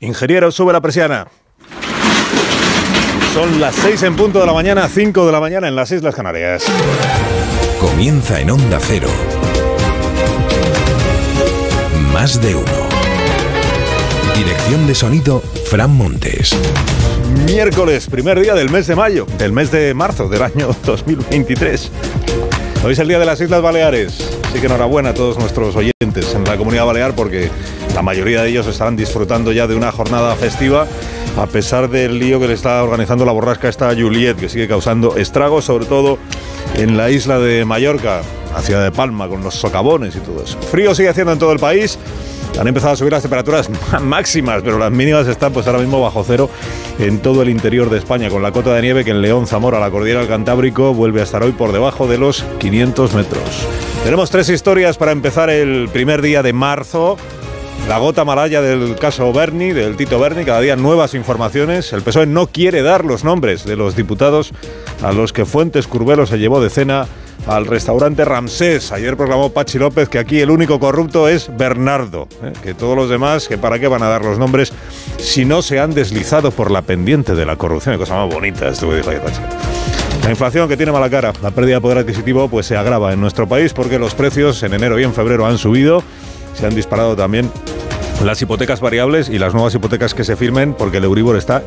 Ingeniero, 0.00 0.50
sube 0.52 0.72
la 0.72 0.80
persiana. 0.80 1.26
Son 3.32 3.60
las 3.60 3.74
6 3.76 4.02
en 4.04 4.16
punto 4.16 4.40
de 4.40 4.46
la 4.46 4.52
mañana, 4.52 4.88
5 4.88 5.26
de 5.26 5.32
la 5.32 5.40
mañana 5.40 5.68
en 5.68 5.76
las 5.76 5.90
Islas 5.90 6.14
Canarias. 6.14 6.64
Comienza 7.80 8.40
en 8.40 8.50
Onda 8.50 8.78
Cero. 8.80 9.08
Más 12.12 12.40
de 12.40 12.54
uno. 12.54 12.66
Dirección 14.36 14.86
de 14.86 14.94
sonido, 14.94 15.42
Fran 15.70 15.90
Montes. 15.94 16.54
Miércoles, 17.46 18.06
primer 18.06 18.40
día 18.40 18.54
del 18.54 18.70
mes 18.70 18.86
de 18.86 18.96
mayo, 18.96 19.26
del 19.38 19.52
mes 19.52 19.70
de 19.70 19.94
marzo 19.94 20.28
del 20.28 20.42
año 20.42 20.68
2023. 20.84 21.90
Hoy 22.84 22.92
es 22.92 22.98
el 22.98 23.08
día 23.08 23.18
de 23.18 23.24
las 23.26 23.40
Islas 23.40 23.62
Baleares. 23.62 24.38
Así 24.48 24.60
que 24.60 24.66
enhorabuena 24.66 25.10
a 25.10 25.14
todos 25.14 25.38
nuestros 25.38 25.74
oyentes 25.76 26.34
en 26.34 26.44
la 26.44 26.56
comunidad 26.56 26.84
balear 26.86 27.14
porque 27.14 27.50
la 27.96 28.02
mayoría 28.02 28.42
de 28.42 28.50
ellos 28.50 28.66
estarán 28.66 28.94
disfrutando 28.94 29.52
ya 29.52 29.66
de 29.66 29.74
una 29.74 29.90
jornada 29.90 30.36
festiva 30.36 30.86
a 31.38 31.46
pesar 31.46 31.88
del 31.88 32.18
lío 32.18 32.38
que 32.38 32.46
le 32.46 32.52
está 32.52 32.82
organizando 32.84 33.24
la 33.24 33.32
borrasca 33.32 33.70
esta 33.70 33.94
Juliet, 33.94 34.36
que 34.36 34.50
sigue 34.50 34.68
causando 34.68 35.16
estragos, 35.16 35.64
sobre 35.64 35.86
todo 35.86 36.18
en 36.74 36.98
la 36.98 37.08
isla 37.08 37.38
de 37.38 37.64
Mallorca, 37.64 38.20
la 38.52 38.60
ciudad 38.60 38.84
de 38.84 38.92
Palma, 38.92 39.28
con 39.28 39.42
los 39.42 39.54
socavones 39.54 40.14
y 40.14 40.20
todo 40.20 40.44
eso. 40.44 40.58
Frío 40.60 40.94
sigue 40.94 41.08
haciendo 41.08 41.32
en 41.32 41.38
todo 41.38 41.52
el 41.52 41.58
país. 41.58 41.98
Han 42.60 42.68
empezado 42.68 42.92
a 42.92 42.96
subir 42.96 43.12
las 43.12 43.22
temperaturas 43.22 43.70
máximas, 44.02 44.62
pero 44.62 44.78
las 44.78 44.92
mínimas 44.92 45.26
están 45.26 45.54
pues 45.54 45.66
ahora 45.66 45.78
mismo 45.78 45.98
bajo 45.98 46.22
cero 46.22 46.50
en 46.98 47.20
todo 47.20 47.40
el 47.40 47.48
interior 47.48 47.88
de 47.88 47.96
España, 47.96 48.28
con 48.28 48.42
la 48.42 48.52
cota 48.52 48.74
de 48.74 48.82
nieve 48.82 49.04
que 49.06 49.10
en 49.10 49.22
León, 49.22 49.46
Zamora, 49.46 49.80
la 49.80 49.90
cordillera 49.90 50.20
del 50.20 50.28
Cantábrico 50.28 50.92
vuelve 50.92 51.20
a 51.20 51.24
estar 51.24 51.42
hoy 51.42 51.52
por 51.52 51.72
debajo 51.72 52.06
de 52.06 52.18
los 52.18 52.44
500 52.58 53.14
metros. 53.14 53.66
Tenemos 54.04 54.30
tres 54.30 54.48
historias 54.50 54.96
para 54.98 55.12
empezar 55.12 55.50
el 55.50 55.88
primer 55.92 56.22
día 56.22 56.42
de 56.42 56.52
marzo. 56.52 57.16
La 57.88 57.98
gota 57.98 58.24
malaya 58.24 58.60
del 58.60 58.96
caso 58.96 59.32
Berni, 59.32 59.72
del 59.72 59.96
Tito 59.96 60.18
Berni, 60.18 60.44
cada 60.44 60.60
día 60.60 60.74
nuevas 60.74 61.14
informaciones. 61.14 61.92
El 61.92 62.02
PSOE 62.02 62.26
no 62.26 62.48
quiere 62.48 62.82
dar 62.82 63.04
los 63.04 63.22
nombres 63.22 63.64
de 63.64 63.76
los 63.76 63.94
diputados 63.94 64.52
a 65.02 65.12
los 65.12 65.32
que 65.32 65.44
Fuentes 65.44 65.86
Curbelo 65.86 66.26
se 66.26 66.38
llevó 66.38 66.60
de 66.60 66.70
cena 66.70 67.06
al 67.46 67.66
restaurante 67.66 68.24
Ramsés. 68.24 68.92
Ayer 68.92 69.16
proclamó 69.16 69.50
Pachi 69.50 69.78
López 69.78 70.08
que 70.08 70.18
aquí 70.18 70.40
el 70.40 70.50
único 70.50 70.80
corrupto 70.80 71.28
es 71.28 71.48
Bernardo, 71.56 72.28
¿eh? 72.42 72.52
que 72.62 72.74
todos 72.74 72.96
los 72.96 73.08
demás, 73.08 73.48
que 73.48 73.56
para 73.56 73.78
qué 73.78 73.88
van 73.88 74.02
a 74.02 74.08
dar 74.08 74.24
los 74.24 74.38
nombres 74.38 74.72
si 75.18 75.44
no 75.44 75.62
se 75.62 75.78
han 75.78 75.94
deslizado 75.94 76.50
por 76.50 76.70
la 76.70 76.82
pendiente 76.82 77.34
de 77.34 77.46
la 77.46 77.56
corrupción. 77.56 77.94
Qué 77.94 78.00
cosa 78.00 78.16
más 78.16 78.34
bonita 78.34 78.68
esto 78.68 78.88
que 78.88 78.96
dijo 78.96 79.10
ayer 79.10 79.22
Pachi. 79.22 79.40
La 80.26 80.30
inflación 80.30 80.68
que 80.68 80.76
tiene 80.76 80.90
mala 80.90 81.08
cara, 81.08 81.32
la 81.40 81.52
pérdida 81.52 81.76
de 81.76 81.80
poder 81.80 81.98
adquisitivo, 81.98 82.48
pues 82.48 82.66
se 82.66 82.76
agrava 82.76 83.12
en 83.12 83.20
nuestro 83.20 83.46
país 83.46 83.72
porque 83.72 83.96
los 83.96 84.14
precios 84.14 84.60
en 84.64 84.74
enero 84.74 84.98
y 84.98 85.04
en 85.04 85.14
febrero 85.14 85.46
han 85.46 85.56
subido, 85.56 86.02
se 86.56 86.66
han 86.66 86.74
disparado 86.74 87.14
también 87.14 87.50
las 88.24 88.40
hipotecas 88.40 88.80
variables 88.80 89.28
y 89.28 89.38
las 89.38 89.52
nuevas 89.52 89.74
hipotecas 89.74 90.14
que 90.14 90.24
se 90.24 90.36
firmen, 90.36 90.74
porque 90.74 90.98
el 90.98 91.04
Euribor 91.04 91.36
está 91.36 91.62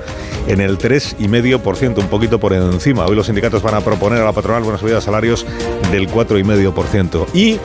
en 0.48 0.62
el 0.62 0.78
3,5%, 0.78 2.00
un 2.00 2.08
poquito 2.08 2.40
por 2.40 2.54
encima. 2.54 3.06
Hoy 3.06 3.16
los 3.16 3.28
sindicatos 3.28 3.62
van 3.62 3.76
a 3.76 3.82
proponer 3.82 4.22
a 4.22 4.26
la 4.26 4.34
patronal 4.34 4.64
una 4.64 4.78
subida 4.78 4.96
de 4.96 5.02
salarios 5.02 5.46
del 5.92 6.10
4,5%. 6.10 7.28
Y 7.34 7.60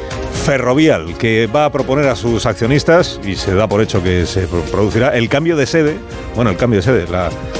Ferrovial, 0.44 1.16
que 1.16 1.46
va 1.46 1.64
a 1.64 1.72
proponer 1.72 2.08
a 2.08 2.16
sus 2.16 2.44
accionistas, 2.44 3.20
y 3.24 3.36
se 3.36 3.54
da 3.54 3.66
por 3.66 3.80
hecho 3.80 4.02
que 4.02 4.26
se 4.26 4.46
producirá, 4.46 5.16
el 5.16 5.28
cambio 5.28 5.56
de 5.56 5.66
sede, 5.66 5.96
bueno, 6.34 6.50
el 6.50 6.56
cambio 6.56 6.80
de 6.80 6.82
sede, 6.82 7.06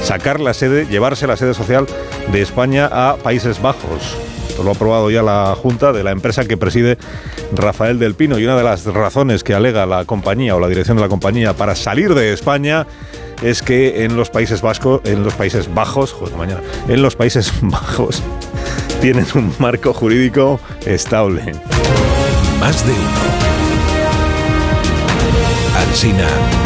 sacar 0.03 0.39
la 0.39 0.53
sede, 0.53 0.85
llevarse 0.85 1.25
la 1.25 1.37
sede 1.37 1.53
social 1.53 1.87
de 2.31 2.41
España 2.41 2.87
a 2.91 3.17
Países 3.17 3.61
Bajos. 3.61 4.15
Lo 4.63 4.69
ha 4.69 4.73
aprobado 4.73 5.09
ya 5.09 5.21
la 5.21 5.55
Junta 5.55 5.93
de 5.93 6.03
la 6.03 6.11
empresa 6.11 6.45
que 6.45 6.57
preside 6.57 6.97
Rafael 7.53 7.99
del 7.99 8.15
Pino 8.15 8.39
y 8.39 8.45
una 8.45 8.57
de 8.57 8.63
las 8.63 8.85
razones 8.85 9.43
que 9.43 9.53
alega 9.53 9.85
la 9.85 10.05
compañía 10.05 10.55
o 10.55 10.59
la 10.59 10.67
dirección 10.67 10.97
de 10.97 11.03
la 11.03 11.09
compañía 11.09 11.53
para 11.53 11.75
salir 11.75 12.13
de 12.13 12.33
España 12.33 12.87
es 13.41 13.61
que 13.61 14.05
en 14.05 14.15
los 14.15 14.29
Países 14.29 14.61
Vascos, 14.61 15.01
en 15.03 15.23
los 15.23 15.33
Países 15.33 15.73
Bajos, 15.73 16.13
joder, 16.13 16.35
mañana, 16.35 16.61
en 16.87 17.01
los 17.01 17.15
Países 17.15 17.51
Bajos 17.61 18.21
tienen 19.01 19.25
un 19.35 19.53
marco 19.59 19.93
jurídico 19.93 20.59
estable. 20.85 21.53
Más 22.59 22.85
de 22.85 22.93
uno. 22.93 23.45
Alsina 25.77 26.64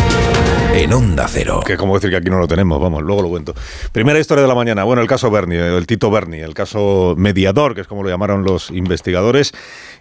en 0.83 0.93
Onda 0.93 1.27
Cero. 1.27 1.59
Que 1.65 1.75
como 1.75 1.95
decir 1.95 2.09
que 2.09 2.15
aquí 2.15 2.29
no 2.29 2.37
lo 2.37 2.47
tenemos, 2.47 2.79
vamos, 2.79 3.03
luego 3.03 3.21
lo 3.21 3.29
cuento. 3.29 3.53
Primera 3.91 4.17
historia 4.17 4.43
de 4.43 4.47
la 4.47 4.55
mañana, 4.55 4.85
bueno, 4.85 5.01
el 5.01 5.09
caso 5.09 5.29
Berni, 5.29 5.55
el 5.55 5.85
Tito 5.85 6.09
Berni, 6.09 6.37
el 6.37 6.53
caso 6.53 7.15
mediador, 7.17 7.75
que 7.75 7.81
es 7.81 7.87
como 7.87 8.01
lo 8.01 8.09
llamaron 8.09 8.43
los 8.43 8.71
investigadores, 8.71 9.51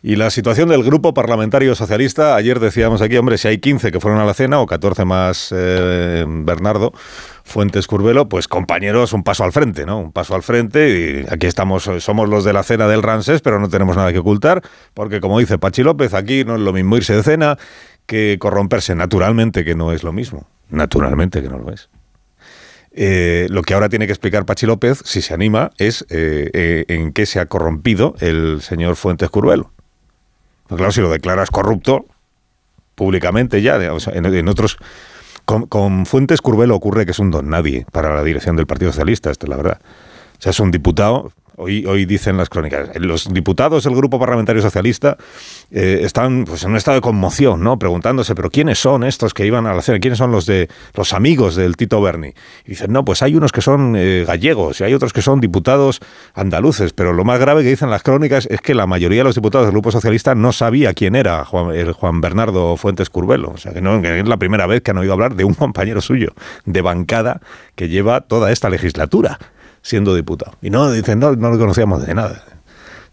y 0.02 0.14
la 0.14 0.30
situación 0.30 0.68
del 0.68 0.84
grupo 0.84 1.14
parlamentario 1.14 1.74
socialista. 1.74 2.36
Ayer 2.36 2.60
decíamos 2.60 3.02
aquí, 3.02 3.16
hombre, 3.16 3.38
si 3.38 3.48
hay 3.48 3.58
15 3.58 3.90
que 3.90 3.98
fueron 3.98 4.20
a 4.20 4.24
la 4.24 4.34
cena, 4.34 4.60
o 4.60 4.66
14 4.66 5.04
más 5.04 5.52
eh, 5.56 6.24
Bernardo, 6.28 6.92
Fuentes 7.42 7.88
Curvelo, 7.88 8.28
pues 8.28 8.46
compañeros, 8.46 9.12
un 9.12 9.24
paso 9.24 9.42
al 9.42 9.52
frente, 9.52 9.84
¿no? 9.84 9.98
Un 9.98 10.12
paso 10.12 10.36
al 10.36 10.44
frente 10.44 11.24
y 11.26 11.32
aquí 11.32 11.48
estamos, 11.48 11.90
somos 11.98 12.28
los 12.28 12.44
de 12.44 12.52
la 12.52 12.62
cena 12.62 12.86
del 12.86 13.02
Ramsés, 13.02 13.40
pero 13.40 13.58
no 13.58 13.68
tenemos 13.68 13.96
nada 13.96 14.12
que 14.12 14.18
ocultar, 14.18 14.62
porque 14.94 15.20
como 15.20 15.40
dice 15.40 15.58
Pachi 15.58 15.82
López, 15.82 16.14
aquí 16.14 16.44
no 16.44 16.54
es 16.54 16.60
lo 16.60 16.72
mismo 16.72 16.96
irse 16.96 17.14
de 17.14 17.22
cena 17.24 17.56
que 18.06 18.38
corromperse, 18.38 18.94
naturalmente 18.94 19.64
que 19.64 19.74
no 19.74 19.92
es 19.92 20.02
lo 20.02 20.12
mismo, 20.12 20.46
naturalmente 20.70 21.42
que 21.42 21.48
no 21.48 21.58
lo 21.58 21.72
es. 21.72 21.88
Eh, 22.92 23.46
lo 23.50 23.62
que 23.62 23.74
ahora 23.74 23.88
tiene 23.88 24.06
que 24.06 24.12
explicar 24.12 24.44
Pachi 24.44 24.66
López, 24.66 25.02
si 25.04 25.22
se 25.22 25.34
anima, 25.34 25.70
es 25.78 26.04
eh, 26.10 26.50
eh, 26.52 26.84
en 26.88 27.12
qué 27.12 27.26
se 27.26 27.38
ha 27.38 27.46
corrompido 27.46 28.14
el 28.20 28.60
señor 28.60 28.96
Fuentes 28.96 29.30
Curvelo. 29.30 29.70
Pues 30.66 30.78
claro, 30.78 30.92
si 30.92 31.00
lo 31.00 31.10
declaras 31.10 31.50
corrupto 31.50 32.06
públicamente 32.94 33.62
ya, 33.62 33.76
en, 33.76 34.48
otros 34.48 34.78
con, 35.44 36.06
Fuentes 36.06 36.40
Curbelo 36.40 36.74
ocurre 36.74 37.04
que 37.04 37.12
es 37.12 37.18
un 37.20 37.30
don 37.30 37.48
nadie 37.48 37.86
para 37.92 38.14
la 38.14 38.24
dirección 38.24 38.56
del 38.56 38.66
Partido 38.66 38.90
Socialista, 38.90 39.30
esto 39.30 39.46
es 39.46 39.50
la 39.50 39.56
verdad. 39.56 39.80
O 40.38 40.42
sea, 40.42 40.50
es 40.50 40.60
un 40.60 40.72
diputado 40.72 41.32
Hoy, 41.60 41.84
hoy 41.86 42.06
dicen 42.06 42.36
las 42.36 42.48
crónicas, 42.48 42.90
los 43.00 43.34
diputados 43.34 43.82
del 43.82 43.96
Grupo 43.96 44.20
Parlamentario 44.20 44.62
Socialista 44.62 45.16
eh, 45.72 46.02
están 46.04 46.44
pues, 46.44 46.62
en 46.62 46.70
un 46.70 46.76
estado 46.76 46.94
de 46.94 47.00
conmoción, 47.00 47.64
¿no? 47.64 47.80
Preguntándose, 47.80 48.36
¿pero 48.36 48.48
quiénes 48.48 48.78
son 48.78 49.02
estos 49.02 49.34
que 49.34 49.44
iban 49.44 49.66
a 49.66 49.74
la 49.74 49.82
cena? 49.82 49.98
¿Quiénes 49.98 50.18
son 50.18 50.30
los 50.30 50.46
de 50.46 50.68
los 50.94 51.12
amigos 51.12 51.56
del 51.56 51.76
Tito 51.76 52.00
Berni? 52.00 52.28
Y 52.64 52.70
dicen, 52.70 52.92
no, 52.92 53.04
pues 53.04 53.22
hay 53.22 53.34
unos 53.34 53.50
que 53.50 53.60
son 53.60 53.96
eh, 53.96 54.24
gallegos 54.24 54.80
y 54.80 54.84
hay 54.84 54.94
otros 54.94 55.12
que 55.12 55.20
son 55.20 55.40
diputados 55.40 55.98
andaluces, 56.32 56.92
pero 56.92 57.12
lo 57.12 57.24
más 57.24 57.40
grave 57.40 57.64
que 57.64 57.70
dicen 57.70 57.90
las 57.90 58.04
crónicas 58.04 58.46
es 58.48 58.60
que 58.60 58.76
la 58.76 58.86
mayoría 58.86 59.18
de 59.18 59.24
los 59.24 59.34
diputados 59.34 59.66
del 59.66 59.72
Grupo 59.72 59.90
Socialista 59.90 60.36
no 60.36 60.52
sabía 60.52 60.94
quién 60.94 61.16
era 61.16 61.44
Juan, 61.44 61.74
el 61.74 61.90
Juan 61.90 62.20
Bernardo 62.20 62.76
Fuentes 62.76 63.10
Curbelo. 63.10 63.50
O 63.50 63.56
sea, 63.56 63.72
que, 63.72 63.80
no, 63.80 64.00
que 64.00 64.20
es 64.20 64.28
la 64.28 64.36
primera 64.36 64.68
vez 64.68 64.80
que 64.82 64.92
han 64.92 64.98
oído 64.98 65.12
hablar 65.12 65.34
de 65.34 65.42
un 65.42 65.54
compañero 65.54 66.00
suyo 66.02 66.34
de 66.66 66.82
bancada 66.82 67.40
que 67.74 67.88
lleva 67.88 68.20
toda 68.20 68.52
esta 68.52 68.70
legislatura 68.70 69.40
siendo 69.82 70.14
diputado. 70.14 70.56
Y 70.62 70.70
no, 70.70 70.90
dicen, 70.90 71.18
no, 71.18 71.34
no 71.34 71.50
lo 71.50 71.58
conocíamos 71.58 72.06
de 72.06 72.14
nada. 72.14 72.44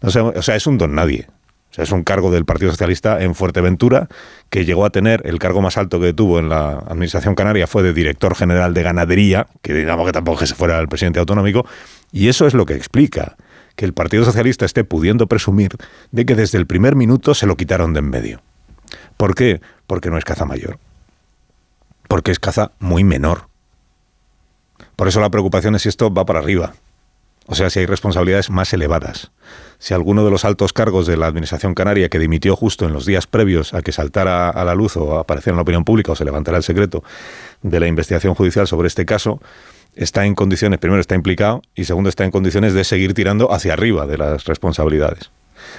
No 0.00 0.08
o 0.08 0.42
sea, 0.42 0.56
es 0.56 0.66
un 0.66 0.78
don 0.78 0.94
nadie. 0.94 1.26
O 1.70 1.74
sea, 1.76 1.84
es 1.84 1.92
un 1.92 2.04
cargo 2.04 2.30
del 2.30 2.44
Partido 2.44 2.70
Socialista 2.70 3.22
en 3.22 3.34
Fuerteventura, 3.34 4.08
que 4.50 4.64
llegó 4.64 4.84
a 4.84 4.90
tener 4.90 5.22
el 5.26 5.38
cargo 5.38 5.60
más 5.60 5.76
alto 5.76 6.00
que 6.00 6.12
tuvo 6.12 6.38
en 6.38 6.48
la 6.48 6.78
Administración 6.78 7.34
Canaria, 7.34 7.66
fue 7.66 7.82
de 7.82 7.92
director 7.92 8.34
general 8.34 8.72
de 8.72 8.82
ganadería, 8.82 9.46
que 9.62 9.74
digamos 9.74 10.06
que 10.06 10.12
tampoco 10.12 10.38
que 10.38 10.46
se 10.46 10.54
fuera 10.54 10.78
el 10.78 10.88
presidente 10.88 11.18
autonómico, 11.18 11.66
y 12.12 12.28
eso 12.28 12.46
es 12.46 12.54
lo 12.54 12.64
que 12.64 12.74
explica 12.74 13.36
que 13.74 13.84
el 13.84 13.92
Partido 13.92 14.24
Socialista 14.24 14.64
esté 14.64 14.84
pudiendo 14.84 15.26
presumir 15.26 15.76
de 16.10 16.24
que 16.24 16.34
desde 16.34 16.58
el 16.58 16.66
primer 16.66 16.96
minuto 16.96 17.34
se 17.34 17.46
lo 17.46 17.56
quitaron 17.56 17.92
de 17.92 18.00
en 18.00 18.08
medio. 18.08 18.40
¿Por 19.16 19.34
qué? 19.34 19.60
Porque 19.86 20.10
no 20.10 20.18
es 20.18 20.24
caza 20.24 20.46
mayor. 20.46 20.78
Porque 22.08 22.32
es 22.32 22.38
caza 22.38 22.72
muy 22.78 23.04
menor. 23.04 23.45
Por 24.96 25.08
eso 25.08 25.20
la 25.20 25.30
preocupación 25.30 25.74
es 25.74 25.82
si 25.82 25.88
esto 25.88 26.12
va 26.12 26.24
para 26.24 26.40
arriba. 26.40 26.74
O 27.48 27.54
sea, 27.54 27.70
si 27.70 27.78
hay 27.78 27.86
responsabilidades 27.86 28.50
más 28.50 28.72
elevadas. 28.72 29.30
Si 29.78 29.94
alguno 29.94 30.24
de 30.24 30.30
los 30.30 30.44
altos 30.44 30.72
cargos 30.72 31.06
de 31.06 31.16
la 31.16 31.26
Administración 31.26 31.74
Canaria 31.74 32.08
que 32.08 32.18
dimitió 32.18 32.56
justo 32.56 32.86
en 32.86 32.92
los 32.92 33.06
días 33.06 33.26
previos 33.26 33.72
a 33.72 33.82
que 33.82 33.92
saltara 33.92 34.50
a 34.50 34.64
la 34.64 34.74
luz 34.74 34.96
o 34.96 35.18
apareciera 35.18 35.52
en 35.52 35.56
la 35.56 35.62
opinión 35.62 35.84
pública 35.84 36.12
o 36.12 36.16
se 36.16 36.24
levantara 36.24 36.56
el 36.56 36.64
secreto 36.64 37.04
de 37.62 37.78
la 37.78 37.86
investigación 37.86 38.34
judicial 38.34 38.66
sobre 38.66 38.88
este 38.88 39.04
caso, 39.06 39.40
está 39.94 40.26
en 40.26 40.34
condiciones, 40.34 40.80
primero 40.80 41.00
está 41.00 41.14
implicado 41.14 41.62
y 41.74 41.84
segundo 41.84 42.08
está 42.08 42.24
en 42.24 42.32
condiciones 42.32 42.74
de 42.74 42.82
seguir 42.82 43.14
tirando 43.14 43.52
hacia 43.52 43.74
arriba 43.74 44.06
de 44.06 44.18
las 44.18 44.44
responsabilidades. 44.46 45.30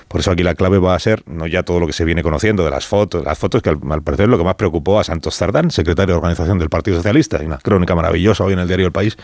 Por 0.07 0.22
eso 0.22 0.31
aquí 0.31 0.44
la 0.44 0.56
clave 0.56 0.78
va 0.78 0.95
a 0.95 1.00
ser 1.00 1.24
no 1.25 1.48
ya 1.48 1.63
todo 1.63 1.80
lo 1.80 1.88
que 1.88 1.94
se 1.94 2.06
viene 2.06 2.24
conociendo 2.24 2.63
de 2.63 2.72
las 2.72 2.86
fotos, 2.86 3.24
las 3.24 3.38
fotos 3.38 3.62
que 3.62 3.69
al, 3.69 3.80
parecer 4.01 4.30
lo 4.30 4.38
que 4.38 4.44
más 4.44 4.56
preocupó 4.56 5.00
a 5.00 5.04
Santos 5.04 5.36
Zardán, 5.36 5.72
secretario 5.72 6.16
de 6.16 6.18
organización 6.18 6.60
del 6.60 6.69
Partido 6.69 6.98
Socialista, 6.98 7.39
una 7.44 7.57
crónica 7.57 7.95
maravillosa 7.95 8.44
hoy 8.44 8.54
en 8.54 8.60
el 8.60 8.68
diario 8.68 8.86
El 8.86 8.92
País, 8.92 9.18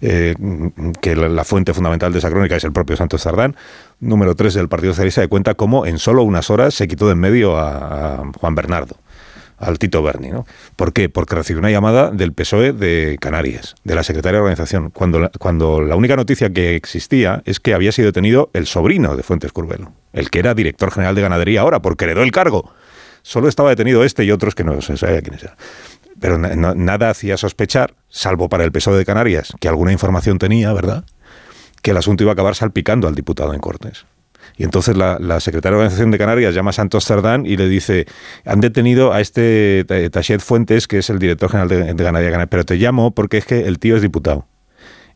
eh, 0.00 0.34
que 1.00 1.16
la, 1.16 1.44
fuente 1.44 1.74
fundamental 1.74 2.12
de 2.12 2.18
esa 2.18 2.30
crónica 2.30 2.56
es 2.56 2.64
el 2.64 2.72
propio 2.72 2.96
Santos 2.96 3.22
Zardán, 3.22 3.56
número 4.00 4.34
3 4.34 4.54
del 4.54 4.68
Partido 4.68 4.92
Socialista, 4.92 5.20
de 5.20 5.28
cuenta 5.28 5.54
cómo 5.54 5.86
en 5.86 5.98
solo 5.98 6.22
unas 6.22 6.50
horas 6.50 6.74
se 6.74 6.86
quitó 6.88 7.06
de 7.06 7.12
en 7.12 7.18
medio 7.18 7.56
a 7.58 8.30
Juan 8.38 8.54
Bernardo 8.54 8.96
al 9.58 9.78
Tito 9.78 10.02
Berni. 10.02 10.30
¿no? 10.30 10.46
¿Por 10.76 10.92
qué? 10.92 11.08
Porque 11.08 11.34
recibió 11.34 11.58
una 11.60 11.70
llamada 11.70 12.10
del 12.10 12.32
PSOE 12.32 12.72
de 12.72 13.18
Canarias, 13.20 13.74
de 13.84 13.94
la 13.94 14.02
secretaria 14.02 14.38
de 14.38 14.42
organización, 14.42 14.90
cuando 14.90 15.18
la, 15.20 15.30
cuando 15.38 15.82
la 15.82 15.96
única 15.96 16.16
noticia 16.16 16.50
que 16.50 16.76
existía 16.76 17.42
es 17.44 17.60
que 17.60 17.74
había 17.74 17.92
sido 17.92 18.06
detenido 18.06 18.50
el 18.52 18.66
sobrino 18.66 19.16
de 19.16 19.22
Fuentes 19.22 19.52
Curbelo, 19.52 19.92
el 20.12 20.30
que 20.30 20.38
era 20.38 20.54
director 20.54 20.90
general 20.90 21.14
de 21.14 21.22
ganadería 21.22 21.62
ahora, 21.62 21.80
porque 21.80 22.04
heredó 22.04 22.22
el 22.22 22.30
cargo. 22.30 22.72
Solo 23.22 23.48
estaba 23.48 23.70
detenido 23.70 24.04
este 24.04 24.24
y 24.24 24.30
otros 24.30 24.54
que 24.54 24.64
no 24.64 24.80
se 24.80 24.96
sabía 24.96 25.20
quiénes 25.20 25.42
eran. 25.42 25.56
pero 26.20 26.38
nada 26.38 27.10
hacía 27.10 27.36
sospechar, 27.36 27.94
salvo 28.08 28.48
para 28.48 28.64
el 28.64 28.72
PSOE 28.72 28.96
de 28.96 29.04
Canarias, 29.04 29.52
que 29.60 29.68
alguna 29.68 29.92
información 29.92 30.38
tenía, 30.38 30.72
¿verdad? 30.72 31.04
Que 31.82 31.90
el 31.92 31.96
asunto 31.96 32.24
iba 32.24 32.32
a 32.32 32.34
acabar 32.34 32.54
salpicando 32.54 33.06
al 33.06 33.14
diputado 33.14 33.54
en 33.54 33.60
Cortes. 33.60 34.06
Y 34.58 34.64
entonces 34.64 34.96
la, 34.96 35.40
secretaria 35.40 35.76
de 35.76 35.82
Organización 35.84 36.10
de 36.10 36.18
Canarias 36.18 36.52
llama 36.52 36.70
a 36.70 36.72
Santos 36.72 37.04
Cerdán 37.04 37.46
y 37.46 37.56
le 37.56 37.68
dice, 37.68 38.06
han 38.44 38.60
detenido 38.60 39.12
a 39.12 39.20
este 39.20 39.86
Tachet 40.10 40.40
Fuentes, 40.40 40.88
que 40.88 40.98
es 40.98 41.08
el 41.10 41.20
director 41.20 41.48
general 41.48 41.68
de, 41.68 41.94
de 41.94 42.04
Canarias, 42.04 42.48
pero 42.50 42.64
te 42.64 42.74
llamo 42.76 43.12
porque 43.12 43.38
es 43.38 43.44
que 43.44 43.60
el 43.60 43.78
tío 43.78 43.94
es 43.94 44.02
diputado. 44.02 44.46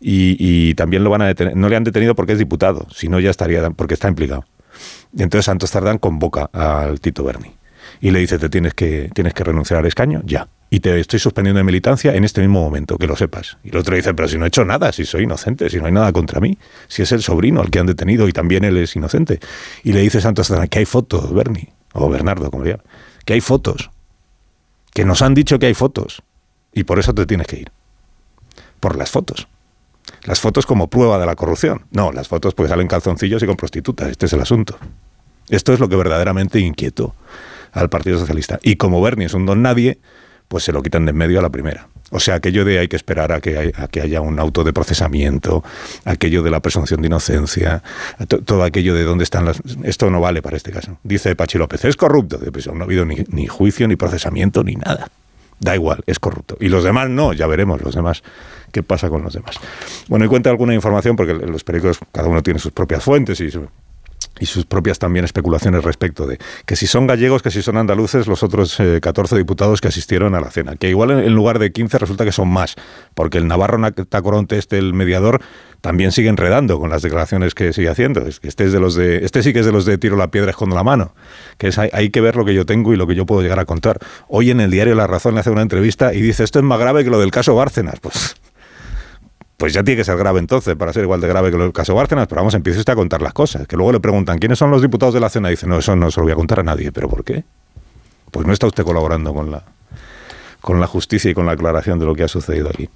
Y, 0.04 0.74
también 0.74 1.04
lo 1.04 1.10
van 1.10 1.22
a 1.22 1.26
detener, 1.26 1.56
no 1.56 1.68
le 1.68 1.76
han 1.76 1.84
detenido 1.84 2.14
porque 2.16 2.32
es 2.32 2.38
diputado, 2.38 2.86
si 2.92 3.08
no 3.08 3.20
ya 3.20 3.30
estaría, 3.30 3.70
porque 3.70 3.94
está 3.94 4.08
implicado. 4.08 4.44
Y 5.16 5.22
entonces 5.22 5.44
Santos 5.44 5.70
Cerdán 5.70 5.98
convoca 5.98 6.50
al 6.52 7.00
Tito 7.00 7.22
Berni 7.22 7.52
y 8.00 8.10
le 8.10 8.18
dice, 8.18 8.38
te 8.38 8.48
tienes 8.48 8.74
que, 8.74 9.10
tienes 9.14 9.34
que 9.34 9.44
renunciar 9.44 9.78
al 9.80 9.86
escaño, 9.86 10.22
ya. 10.24 10.48
Y 10.72 10.80
te 10.80 10.98
estoy 10.98 11.19
suspendiendo 11.19 11.58
de 11.58 11.64
militancia 11.64 12.14
en 12.14 12.24
este 12.24 12.40
mismo 12.40 12.62
momento, 12.62 12.96
que 12.96 13.06
lo 13.06 13.14
sepas. 13.14 13.58
Y 13.62 13.69
el 13.69 13.76
otro 13.76 13.94
dice, 13.94 14.14
pero 14.14 14.26
si 14.26 14.38
no 14.38 14.46
he 14.46 14.48
hecho 14.48 14.64
nada, 14.64 14.90
si 14.90 15.04
soy 15.04 15.24
inocente, 15.24 15.69
si 15.69 15.76
no 15.76 15.84
hay 15.84 15.92
nada 15.92 16.10
contra 16.14 16.40
mí, 16.40 16.56
si 16.88 17.02
es 17.02 17.12
el 17.12 17.22
sobrino 17.22 17.60
al 17.60 17.69
que 17.69 17.78
han 17.78 17.84
detenido 17.84 18.26
y 18.26 18.32
también 18.32 18.64
él 18.64 18.78
es 18.78 18.96
inocente. 18.96 19.38
Y 19.84 19.92
le 19.92 20.00
dice 20.00 20.22
Santos 20.22 20.50
que 20.70 20.78
hay 20.78 20.86
fotos, 20.86 21.30
Bernie, 21.34 21.74
o 21.92 22.08
Bernardo, 22.08 22.50
como 22.50 22.64
diga, 22.64 22.78
que 23.26 23.34
hay 23.34 23.42
fotos, 23.42 23.90
que 24.94 25.04
nos 25.04 25.20
han 25.20 25.34
dicho 25.34 25.58
que 25.58 25.66
hay 25.66 25.74
fotos, 25.74 26.22
y 26.72 26.84
por 26.84 26.98
eso 26.98 27.12
te 27.12 27.26
tienes 27.26 27.48
que 27.48 27.60
ir. 27.60 27.70
Por 28.80 28.96
las 28.96 29.10
fotos. 29.10 29.48
Las 30.24 30.40
fotos 30.40 30.64
como 30.64 30.88
prueba 30.88 31.19
de 31.19 31.26
la 31.26 31.36
corrupción. 31.36 31.84
No, 31.90 32.12
las 32.12 32.28
fotos 32.28 32.54
pues 32.54 32.70
salen 32.70 32.88
calzoncillos 32.88 33.42
y 33.42 33.46
con 33.46 33.56
prostitutas. 33.56 34.08
Este 34.08 34.24
es 34.24 34.32
el 34.32 34.40
asunto. 34.40 34.78
Esto 35.50 35.74
es 35.74 35.80
lo 35.80 35.90
que 35.90 35.96
verdaderamente 35.96 36.60
inquietó 36.60 37.14
al 37.72 37.90
Partido 37.90 38.19
Socialista. 38.19 38.58
Y 38.62 38.76
como 38.76 39.02
Bernie 39.02 39.26
es 39.26 39.34
un 39.34 39.44
don 39.44 39.60
nadie, 39.60 39.98
pues 40.52 40.64
se 40.64 40.72
lo 40.72 40.82
quitan 40.82 41.06
de 41.06 41.12
en 41.12 41.16
medio 41.16 41.38
a 41.38 41.43
la 41.43 41.49
primera. 41.49 41.88
O 42.10 42.20
sea, 42.20 42.34
aquello 42.34 42.66
de 42.66 42.78
hay 42.78 42.87
que 42.87 42.96
esperar 42.96 43.32
a 43.32 43.40
que, 43.40 43.72
haya 44.02 44.20
un 44.20 44.38
auto 44.38 44.64
de 44.64 44.75
procesamiento, 44.75 45.64
aquello 46.04 46.43
de 46.43 46.50
la 46.50 46.60
presunción 46.60 47.00
de 47.00 47.06
inocencia, 47.06 47.82
todo 48.44 48.62
aquello 48.62 48.94
de 48.94 49.04
dónde 49.04 49.25
están 49.25 49.46
las... 49.46 49.62
Esto 49.82 50.10
no 50.10 50.20
vale 50.20 50.43
para 50.43 50.58
este 50.58 50.70
caso. 50.70 50.99
Dice 51.04 51.34
Pachi 51.34 51.56
López, 51.56 51.87
es 51.87 51.96
corrupto. 51.96 52.38
Pues 52.52 52.66
no 52.66 52.82
ha 52.82 52.84
habido 52.84 53.06
ni, 53.06 53.25
ni 53.28 53.46
juicio, 53.46 53.88
ni 53.88 53.96
procesamiento, 53.96 54.62
ni 54.62 54.75
nada. 54.75 55.08
Da 55.58 55.75
igual, 55.75 56.02
es 56.06 56.19
corrupto. 56.19 56.58
Y 56.60 56.69
los 56.69 56.84
demás 56.84 57.08
no, 57.08 57.32
ya 57.32 57.46
veremos 57.46 57.81
los 57.81 57.94
demás 57.94 58.22
qué 58.72 58.82
pasa 58.82 59.08
con 59.08 59.22
los 59.22 59.32
demás. 59.32 59.56
Bueno, 60.08 60.26
y 60.26 60.28
cuenta 60.28 60.50
alguna 60.50 60.75
información, 60.75 61.16
porque 61.16 61.32
los 61.32 61.64
periódicos, 61.64 61.98
cada 62.12 62.28
uno 62.28 62.43
tiene 62.43 62.60
sus 62.60 62.72
propias 62.72 63.02
fuentes 63.02 63.40
y 63.40 63.50
y 64.40 64.46
sus 64.46 64.64
propias 64.64 64.99
también 64.99 65.25
especulaciones 65.25 65.84
respecto 65.84 66.26
de 66.26 66.38
que 66.67 66.76
si 66.76 66.87
son 66.87 67.06
gallegos, 67.06 67.43
que 67.43 67.50
si 67.50 67.62
son 67.62 67.76
andaluces, 67.76 68.26
los 68.26 68.43
otros 68.43 68.79
14 69.00 69.34
eh, 69.34 69.38
diputados 69.38 69.81
que 69.81 69.88
asistieron 69.88 70.34
a 70.34 70.40
la 70.40 70.50
cena. 70.50 70.76
Que 70.76 70.88
igual 70.88 71.11
en, 71.11 71.34
lugar 71.34 71.58
de 71.58 71.73
15 71.73 71.99
resulta 71.99 72.25
que 72.25 72.32
son 72.32 72.49
más, 72.49 72.75
porque 73.14 73.38
el 73.38 73.46
Navarro 73.46 73.79
Tacoronte, 73.93 74.58
este, 74.58 74.79
el 74.79 74.94
mediador, 74.94 75.40
también 75.81 76.12
sigue 76.12 76.29
enredando 76.29 76.79
con 76.79 76.90
las 76.90 77.02
declaraciones 77.02 77.55
que 77.55 77.73
sigue 77.73 77.88
haciendo. 77.88 78.26
Este, 78.26 78.64
es 78.64 78.73
de 78.73 78.81
los 78.81 78.94
de, 78.94 79.25
este 79.25 79.43
sí 79.43 79.52
que 79.52 79.61
es 79.61 79.67
de 79.67 79.73
los 79.73 79.84
de 79.84 79.99
tiro 79.99 80.17
la 80.17 80.31
piedra 80.31 80.50
escondo 80.50 80.76
la 80.76 80.84
mano, 80.84 81.14
que 81.58 81.69
es 81.69 81.79
hay, 81.79 81.90
hay, 81.93 82.11
que 82.11 82.20
ver 82.20 82.37
lo 82.37 82.44
que 82.44 82.55
yo 82.55 82.64
tengo 82.67 82.93
y 82.93 82.96
lo 82.96 83.06
que 83.06 83.14
yo 83.14 83.26
puedo 83.26 83.43
llegar 83.43 83.58
a 83.58 83.64
contar. 83.64 83.99
Hoy 84.29 84.50
en 84.50 84.61
el 84.61 84.70
diario 84.70 84.94
La 84.94 85.06
Razón 85.06 85.34
le 85.34 85.40
hace 85.40 85.50
una 85.50 85.62
entrevista 85.62 86.14
y 86.14 86.23
dice, 86.23 86.44
esto 86.44 86.58
es 86.58 86.64
más 86.64 86.79
grave 86.79 87.05
que 87.05 87.11
lo 87.11 87.20
del 87.20 87.31
caso 87.31 87.55
Bárcenas. 87.55 88.00
Pues 88.00 88.37
pues 89.62 89.74
ya 89.74 89.84
tiene 89.84 89.98
que 89.98 90.04
ser 90.04 90.16
grave 90.16 90.40
entonces 90.40 90.74
para 90.74 90.92
ser 90.92 91.04
igual 91.04 91.20
de 91.20 91.28
grave 91.28 91.52
que 91.52 91.56
el 91.56 91.72
caso 91.72 91.94
Bárcenas, 91.94 92.26
pero 92.26 92.40
vamos, 92.40 92.52
empiece 92.54 92.80
usted 92.80 92.94
a 92.94 92.96
contar 92.96 93.22
las 93.22 93.32
cosas. 93.32 93.68
Que 93.68 93.76
luego 93.76 93.92
le 93.92 94.00
preguntan, 94.00 94.40
¿quiénes 94.40 94.58
son 94.58 94.72
los 94.72 94.82
diputados 94.82 95.14
de 95.14 95.20
la 95.20 95.28
cena? 95.28 95.50
Y 95.50 95.52
dice, 95.52 95.68
no, 95.68 95.78
eso 95.78 95.94
no 95.94 96.10
se 96.10 96.18
lo 96.18 96.24
voy 96.24 96.32
a 96.32 96.34
contar 96.34 96.58
a 96.58 96.62
nadie. 96.64 96.90
¿Pero 96.90 97.08
por 97.08 97.22
qué? 97.22 97.44
Pues 98.32 98.44
no 98.44 98.52
está 98.52 98.66
usted 98.66 98.82
colaborando 98.82 99.32
con 99.32 99.52
la, 99.52 99.62
con 100.60 100.80
la 100.80 100.88
justicia 100.88 101.30
y 101.30 101.34
con 101.34 101.46
la 101.46 101.52
aclaración 101.52 102.00
de 102.00 102.06
lo 102.06 102.16
que 102.16 102.24
ha 102.24 102.28
sucedido 102.28 102.70
aquí. 102.70 102.88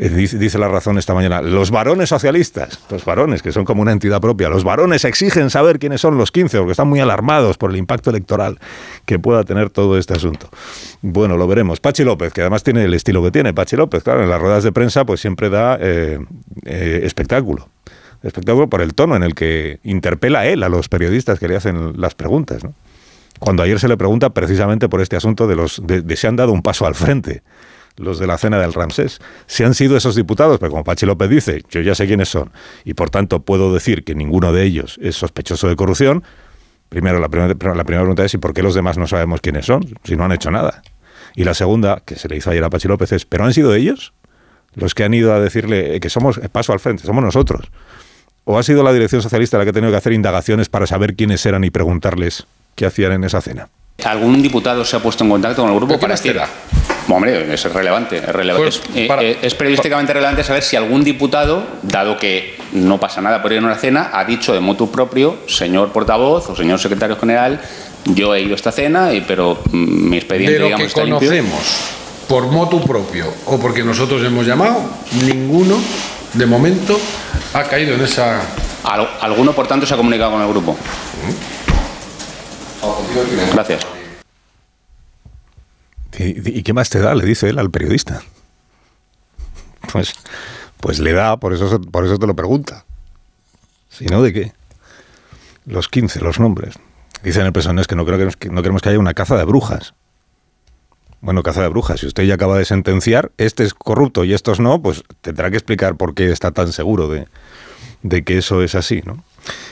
Eh, 0.00 0.10
dice, 0.10 0.58
la 0.58 0.68
razón 0.68 0.96
esta 0.96 1.12
mañana, 1.12 1.42
los 1.42 1.72
varones 1.72 2.10
socialistas, 2.10 2.78
los 2.88 3.04
varones 3.04 3.42
que 3.42 3.50
son 3.50 3.64
como 3.64 3.82
una 3.82 3.90
entidad 3.90 4.20
propia, 4.20 4.48
los 4.48 4.62
varones 4.62 5.04
exigen 5.04 5.50
saber 5.50 5.80
quiénes 5.80 6.00
son 6.00 6.16
los 6.16 6.30
15 6.30 6.58
porque 6.58 6.70
están 6.70 6.88
muy 6.88 7.00
alarmados 7.00 7.58
por 7.58 7.70
el 7.70 7.76
impacto 7.76 8.10
electoral 8.10 8.60
que 9.06 9.18
pueda 9.18 9.42
tener 9.42 9.70
todo 9.70 9.98
este 9.98 10.14
asunto. 10.14 10.48
Bueno, 11.02 11.36
lo 11.36 11.48
veremos. 11.48 11.80
Pachi 11.80 12.04
López, 12.04 12.32
que 12.32 12.42
además 12.42 12.62
tiene 12.62 12.84
el 12.84 12.94
estilo 12.94 13.24
que 13.24 13.32
tiene, 13.32 13.52
Pachi 13.52 13.74
López, 13.74 14.04
claro, 14.04 14.22
en 14.22 14.30
las 14.30 14.40
ruedas 14.40 14.62
de 14.62 14.70
prensa 14.70 15.04
pues 15.04 15.20
siempre 15.20 15.50
da 15.50 15.76
eh, 15.80 16.20
eh, 16.64 17.00
espectáculo. 17.02 17.68
Espectáculo 18.22 18.68
por 18.68 18.82
el 18.82 18.94
tono 18.94 19.16
en 19.16 19.24
el 19.24 19.34
que 19.34 19.80
interpela 19.82 20.46
él 20.46 20.62
a 20.62 20.68
los 20.68 20.88
periodistas 20.88 21.40
que 21.40 21.48
le 21.48 21.56
hacen 21.56 22.00
las 22.00 22.14
preguntas. 22.14 22.62
Cuando 23.40 23.64
ayer 23.64 23.80
se 23.80 23.88
le 23.88 23.96
pregunta 23.96 24.30
precisamente 24.30 24.88
por 24.88 25.00
este 25.00 25.16
asunto 25.16 25.48
de 25.48 25.56
los 25.56 25.82
de 25.84 26.16
se 26.16 26.26
han 26.26 26.36
dado 26.36 26.52
un 26.52 26.62
paso 26.62 26.86
al 26.86 26.94
frente 26.94 27.42
los 27.98 28.18
de 28.18 28.26
la 28.26 28.38
cena 28.38 28.58
del 28.58 28.72
Ramsés. 28.72 29.20
Si 29.46 29.64
han 29.64 29.74
sido 29.74 29.96
esos 29.96 30.14
diputados, 30.14 30.58
pero 30.58 30.70
como 30.70 30.84
Pachi 30.84 31.06
López 31.06 31.28
dice, 31.28 31.62
yo 31.70 31.80
ya 31.80 31.94
sé 31.94 32.06
quiénes 32.06 32.28
son, 32.28 32.50
y 32.84 32.94
por 32.94 33.10
tanto 33.10 33.40
puedo 33.40 33.72
decir 33.72 34.04
que 34.04 34.14
ninguno 34.14 34.52
de 34.52 34.64
ellos 34.64 34.98
es 35.02 35.16
sospechoso 35.16 35.68
de 35.68 35.76
corrupción, 35.76 36.24
primero 36.88 37.18
la 37.18 37.28
primera, 37.28 37.54
la 37.74 37.84
primera 37.84 38.02
pregunta 38.02 38.24
es, 38.24 38.34
¿y 38.34 38.38
por 38.38 38.54
qué 38.54 38.62
los 38.62 38.74
demás 38.74 38.96
no 38.98 39.06
sabemos 39.06 39.40
quiénes 39.40 39.66
son? 39.66 39.84
Si 40.04 40.16
no 40.16 40.24
han 40.24 40.32
hecho 40.32 40.50
nada. 40.50 40.82
Y 41.34 41.44
la 41.44 41.54
segunda, 41.54 42.02
que 42.04 42.16
se 42.16 42.28
le 42.28 42.36
hizo 42.36 42.50
ayer 42.50 42.64
a 42.64 42.70
Pachi 42.70 42.88
López, 42.88 43.12
es, 43.12 43.24
¿pero 43.24 43.44
han 43.44 43.52
sido 43.52 43.74
ellos 43.74 44.12
los 44.74 44.94
que 44.94 45.04
han 45.04 45.14
ido 45.14 45.32
a 45.32 45.40
decirle 45.40 46.00
que 46.00 46.10
somos 46.10 46.40
paso 46.52 46.72
al 46.72 46.80
frente, 46.80 47.04
somos 47.04 47.22
nosotros? 47.22 47.66
¿O 48.44 48.58
ha 48.58 48.62
sido 48.62 48.82
la 48.82 48.92
dirección 48.92 49.20
socialista 49.20 49.58
la 49.58 49.64
que 49.64 49.70
ha 49.70 49.72
tenido 49.74 49.90
que 49.90 49.98
hacer 49.98 50.12
indagaciones 50.12 50.68
para 50.68 50.86
saber 50.86 51.16
quiénes 51.16 51.44
eran 51.44 51.64
y 51.64 51.70
preguntarles 51.70 52.46
qué 52.76 52.86
hacían 52.86 53.12
en 53.12 53.24
esa 53.24 53.40
cena? 53.42 53.68
¿Algún 54.04 54.40
diputado 54.40 54.84
se 54.84 54.96
ha 54.96 55.00
puesto 55.00 55.24
en 55.24 55.30
contacto 55.30 55.62
con 55.62 55.70
el 55.70 55.76
grupo 55.76 55.98
para 55.98 56.14
decir... 56.14 56.40
Hombre, 57.08 57.54
es 57.54 57.64
relevante. 57.72 58.18
Es, 58.18 58.24
pues, 58.56 58.82
eh, 58.94 59.08
eh, 59.20 59.38
es, 59.40 59.54
periodísticamente 59.54 60.12
relevante 60.12 60.44
saber 60.44 60.62
si 60.62 60.76
algún 60.76 61.02
diputado, 61.02 61.62
dado 61.82 62.18
que 62.18 62.56
no 62.72 63.00
pasa 63.00 63.20
nada 63.20 63.40
por 63.40 63.52
ir 63.52 63.58
a 63.58 63.62
una 63.62 63.76
cena, 63.76 64.10
ha 64.12 64.24
dicho 64.24 64.52
de 64.52 64.60
motu 64.60 64.90
propio, 64.90 65.38
señor 65.46 65.90
portavoz 65.90 66.50
o 66.50 66.56
señor 66.56 66.78
secretario 66.78 67.16
general, 67.16 67.60
yo 68.04 68.34
he 68.34 68.42
ido 68.42 68.52
a 68.52 68.56
esta 68.56 68.72
cena, 68.72 69.12
y, 69.14 69.22
pero 69.22 69.58
mm, 69.70 70.10
mi 70.10 70.16
expediente, 70.18 70.58
de 70.58 70.70
lo 70.70 70.76
que 70.76 70.88
conocemos 70.90 71.96
por 72.28 72.46
motu 72.46 72.84
propio 72.84 73.32
o 73.46 73.58
porque 73.58 73.82
nosotros 73.82 74.22
hemos 74.22 74.46
llamado, 74.46 74.82
ninguno 75.24 75.78
de 76.34 76.46
momento 76.46 77.00
ha 77.54 77.64
caído 77.64 77.94
en 77.94 78.02
esa. 78.02 78.40
¿Alguno, 79.20 79.52
por 79.52 79.66
tanto, 79.66 79.86
se 79.86 79.94
ha 79.94 79.96
comunicado 79.96 80.32
con 80.32 80.42
el 80.42 80.48
grupo? 80.48 80.76
Gracias. 83.52 83.97
¿Y, 86.18 86.62
qué 86.62 86.72
más 86.72 86.90
te 86.90 86.98
da? 86.98 87.14
Le 87.14 87.24
dice 87.24 87.48
él 87.48 87.58
al 87.58 87.70
periodista. 87.70 88.22
Pues, 89.92 90.12
pues 90.80 90.98
le 90.98 91.12
da, 91.12 91.36
por 91.38 91.52
eso, 91.52 91.80
por 91.80 92.04
eso 92.04 92.18
te 92.18 92.26
lo 92.26 92.34
pregunta. 92.34 92.84
Si 93.88 94.06
no, 94.06 94.22
¿de 94.22 94.32
qué? 94.32 94.52
Los 95.64 95.88
15, 95.88 96.20
los 96.20 96.40
nombres. 96.40 96.74
Dicen 97.22 97.46
el 97.46 97.52
personas 97.52 97.86
que 97.86 97.96
no, 97.96 98.04
creo 98.04 98.18
que 98.18 98.50
no 98.50 98.62
queremos 98.62 98.82
que 98.82 98.90
haya 98.90 98.98
una 98.98 99.14
caza 99.14 99.36
de 99.36 99.44
brujas. 99.44 99.94
Bueno, 101.20 101.42
caza 101.42 101.62
de 101.62 101.68
brujas. 101.68 102.00
Si 102.00 102.06
usted 102.06 102.24
ya 102.24 102.34
acaba 102.34 102.58
de 102.58 102.64
sentenciar, 102.64 103.32
este 103.38 103.64
es 103.64 103.74
corrupto 103.74 104.24
y 104.24 104.34
estos 104.34 104.60
no, 104.60 104.80
pues 104.82 105.02
tendrá 105.20 105.50
que 105.50 105.56
explicar 105.56 105.96
por 105.96 106.14
qué 106.14 106.30
está 106.30 106.52
tan 106.52 106.72
seguro 106.72 107.08
de, 107.08 107.26
de 108.02 108.22
que 108.22 108.38
eso 108.38 108.62
es 108.62 108.74
así, 108.74 109.02
¿no? 109.04 109.24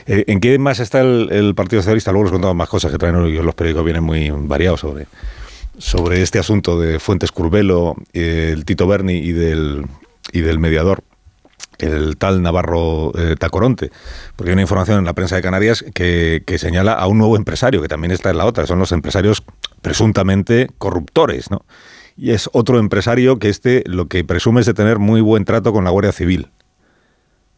Eh, 0.05 0.25
¿En 0.27 0.39
qué 0.39 0.57
más 0.59 0.79
está 0.79 1.01
el, 1.01 1.53
Partido 1.55 1.81
Socialista? 1.81 2.11
Luego 2.11 2.25
les 2.25 2.31
contamos 2.31 2.55
más 2.55 2.69
cosas 2.69 2.91
que 2.91 2.97
traen 2.97 3.15
hoy, 3.15 3.37
los 3.37 3.55
periódicos 3.55 3.85
vienen 3.85 4.03
muy 4.03 4.29
variados 4.29 4.81
sobre, 4.81 5.07
sobre 5.77 6.21
este 6.21 6.39
asunto 6.39 6.79
de 6.79 6.99
Fuentes 6.99 7.31
Curvelo, 7.31 7.95
el 8.13 8.65
Tito 8.65 8.87
Berni 8.87 9.17
y 9.17 9.31
del, 9.31 9.85
y 10.31 10.41
del 10.41 10.59
mediador 10.59 11.03
el 11.79 12.17
tal 12.17 12.41
Navarro 12.41 13.11
eh, 13.17 13.35
Tacoronte, 13.37 13.91
porque 14.35 14.49
hay 14.49 14.53
una 14.53 14.63
información 14.63 14.97
en 14.97 15.05
la 15.05 15.13
prensa 15.13 15.35
de 15.35 15.41
Canarias 15.41 15.85
que, 15.93 16.43
que, 16.45 16.57
señala 16.57 16.93
a 16.93 17.05
un 17.07 17.19
nuevo 17.19 17.35
empresario, 17.35 17.81
que 17.81 17.87
también 17.87 18.11
está 18.11 18.31
en 18.31 18.37
la 18.37 18.45
otra, 18.45 18.65
son 18.65 18.79
los 18.79 18.91
empresarios 18.91 19.43
presuntamente 19.81 20.69
corruptores, 20.77 21.51
¿no? 21.51 21.65
Y 22.15 22.31
es 22.31 22.49
otro 22.51 22.79
empresario 22.79 23.37
que 23.37 23.49
este 23.49 23.83
lo 23.85 24.07
que 24.07 24.23
presume 24.23 24.61
es 24.61 24.65
de 24.65 24.73
tener 24.73 24.97
muy 24.97 25.21
buen 25.21 25.45
trato 25.45 25.71
con 25.71 25.83
la 25.83 25.91
Guardia 25.91 26.11
Civil 26.11 26.49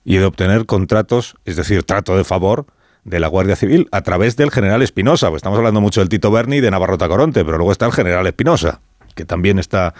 y 0.03 0.17
de 0.17 0.25
obtener 0.25 0.65
contratos, 0.65 1.35
es 1.45 1.55
decir, 1.55 1.83
trato 1.83 2.17
de 2.17 2.25
favor 2.25 2.65
de 3.03 3.20
la 3.20 3.27
Guardia 3.27 3.56
Civil 3.56 3.88
a 3.91 4.01
través 4.01 4.36
del 4.36 4.51
general 4.51 4.82
Espinosa. 4.82 5.29
Pues 5.29 5.39
estamos 5.39 5.58
hablando 5.58 5.82
mucho 5.82 6.01
del 6.01 6.10
Tito 6.10 6.32
Berni 6.32 6.58
y 6.58 6.62
de 6.62 6.72
Navarro 6.72 6.98
Tacoronte, 6.98 7.44
pero 7.46 7.58
luego 7.58 7.72
está 7.72 7.86
el 7.86 7.91
general 7.91 8.27
Espinosa, 8.27 8.79
que 9.15 9.25
también 9.25 9.60
está 9.60 9.94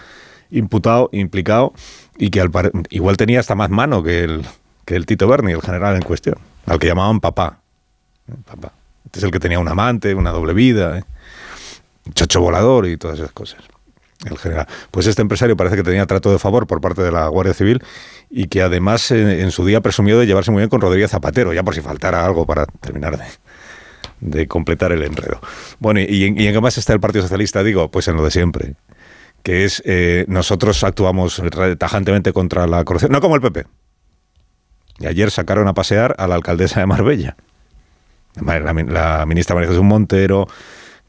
imputado, 0.50 1.08
implicado 1.12 1.72
y 2.18 2.30
que 2.30 2.40
al 2.40 2.50
igual 2.90 3.16
tenía 3.16 3.40
hasta 3.40 3.54
más 3.54 3.70
mano 3.70 4.02
que 4.02 4.24
el, 4.24 4.46
que 4.84 4.96
el 4.96 5.06
Tito 5.06 5.26
Berni, 5.28 5.52
el 5.52 5.62
general 5.62 5.96
en 5.96 6.02
cuestión, 6.02 6.36
al 6.66 6.78
que 6.78 6.86
llamaban 6.86 7.20
papá. 7.20 7.60
¿Eh? 8.28 8.34
Papá. 8.44 8.72
Este 9.06 9.20
es 9.20 9.24
el 9.24 9.30
que 9.30 9.40
tenía 9.40 9.58
un 9.58 9.68
amante, 9.68 10.14
una 10.14 10.30
doble 10.30 10.52
vida, 10.52 10.98
¿eh? 10.98 11.04
chacho 12.14 12.40
volador 12.40 12.86
y 12.86 12.96
todas 12.96 13.18
esas 13.18 13.32
cosas. 13.32 13.60
El 14.28 14.36
general. 14.36 14.66
Pues 14.90 15.06
este 15.06 15.22
empresario 15.22 15.56
parece 15.56 15.76
que 15.76 15.82
tenía 15.82 16.04
trato 16.06 16.30
de 16.30 16.38
favor 16.38 16.66
por 16.66 16.80
parte 16.80 17.02
de 17.02 17.10
la 17.10 17.26
Guardia 17.28 17.54
Civil 17.54 17.82
y 18.28 18.48
que 18.48 18.60
además 18.62 19.10
en, 19.10 19.50
su 19.50 19.64
día 19.64 19.80
presumió 19.80 20.18
de 20.18 20.26
llevarse 20.26 20.50
muy 20.50 20.60
bien 20.60 20.68
con 20.68 20.80
Rodríguez 20.80 21.10
Zapatero, 21.10 21.54
ya 21.54 21.62
por 21.62 21.74
si 21.74 21.80
faltara 21.80 22.24
algo 22.24 22.44
para 22.44 22.66
terminar 22.66 23.18
de, 24.20 24.46
completar 24.46 24.92
el 24.92 25.02
enredo. 25.02 25.40
Bueno, 25.78 26.00
¿y, 26.00 26.24
en, 26.24 26.36
qué 26.36 26.60
más 26.60 26.76
está 26.76 26.92
el 26.92 27.00
Partido 27.00 27.22
Socialista? 27.22 27.62
Digo, 27.62 27.90
pues 27.90 28.08
en 28.08 28.16
lo 28.16 28.24
de 28.24 28.30
siempre 28.30 28.74
que 29.42 29.64
es 29.64 29.82
eh, 29.86 30.26
nosotros 30.28 30.84
actuamos 30.84 31.42
tajantemente 31.78 32.34
contra 32.34 32.66
la 32.66 32.84
corrupción, 32.84 33.10
no 33.12 33.22
como 33.22 33.36
el 33.36 33.40
PP. 33.40 33.64
Y 34.98 35.06
ayer 35.06 35.30
sacaron 35.30 35.66
a 35.66 35.72
pasear 35.72 36.14
a 36.18 36.28
la 36.28 36.34
alcaldesa 36.34 36.80
de 36.80 36.86
Marbella, 36.86 37.36
la, 38.34 39.24
ministra 39.26 39.54
María 39.54 39.70
Jesús 39.70 39.82
Montero, 39.82 40.46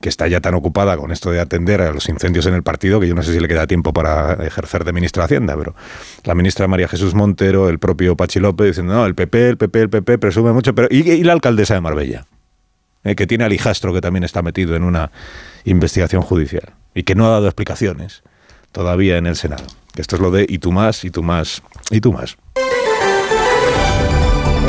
que 0.01 0.09
está 0.09 0.27
ya 0.27 0.41
tan 0.41 0.53
ocupada 0.55 0.97
con 0.97 1.11
esto 1.11 1.31
de 1.31 1.39
atender 1.39 1.81
a 1.81 1.91
los 1.91 2.09
incendios 2.09 2.45
en 2.47 2.53
el 2.53 2.63
partido 2.63 2.99
que 2.99 3.07
yo 3.07 3.15
no 3.15 3.23
sé 3.23 3.33
si 3.33 3.39
le 3.39 3.47
queda 3.47 3.67
tiempo 3.67 3.93
para 3.93 4.33
ejercer 4.45 4.83
de 4.83 4.93
ministra 4.93 5.21
de 5.23 5.25
Hacienda, 5.25 5.55
pero 5.55 5.75
la 6.23 6.35
ministra 6.35 6.67
María 6.67 6.87
Jesús 6.87 7.13
Montero, 7.13 7.69
el 7.69 7.79
propio 7.79 8.17
Pachi 8.17 8.39
López 8.39 8.67
diciendo, 8.67 8.93
no, 8.93 9.05
el 9.05 9.15
PP, 9.15 9.49
el 9.49 9.57
PP, 9.57 9.81
el 9.81 9.89
PP 9.89 10.17
presume 10.17 10.51
mucho, 10.51 10.75
pero 10.75 10.87
y, 10.91 11.23
la 11.23 11.33
alcaldesa 11.33 11.75
de 11.75 11.81
Marbella, 11.81 12.25
eh, 13.03 13.15
que 13.15 13.27
tiene 13.27 13.43
al 13.43 13.53
hijastro 13.53 13.93
que 13.93 14.01
también 14.01 14.23
está 14.23 14.41
metido 14.41 14.75
en 14.75 14.83
una 14.83 15.11
investigación 15.63 16.21
judicial 16.21 16.73
y 16.93 17.03
que 17.03 17.15
no 17.15 17.27
ha 17.27 17.29
dado 17.29 17.45
explicaciones 17.45 18.23
todavía 18.71 19.17
en 19.17 19.27
el 19.27 19.35
Senado. 19.35 19.65
Esto 19.95 20.15
es 20.15 20.21
lo 20.21 20.31
de 20.31 20.45
y 20.47 20.57
tú 20.57 20.71
más, 20.71 21.03
y 21.05 21.11
tú 21.11 21.23
más, 21.23 21.61
y 21.89 22.01
tú 22.01 22.11
más. 22.11 22.37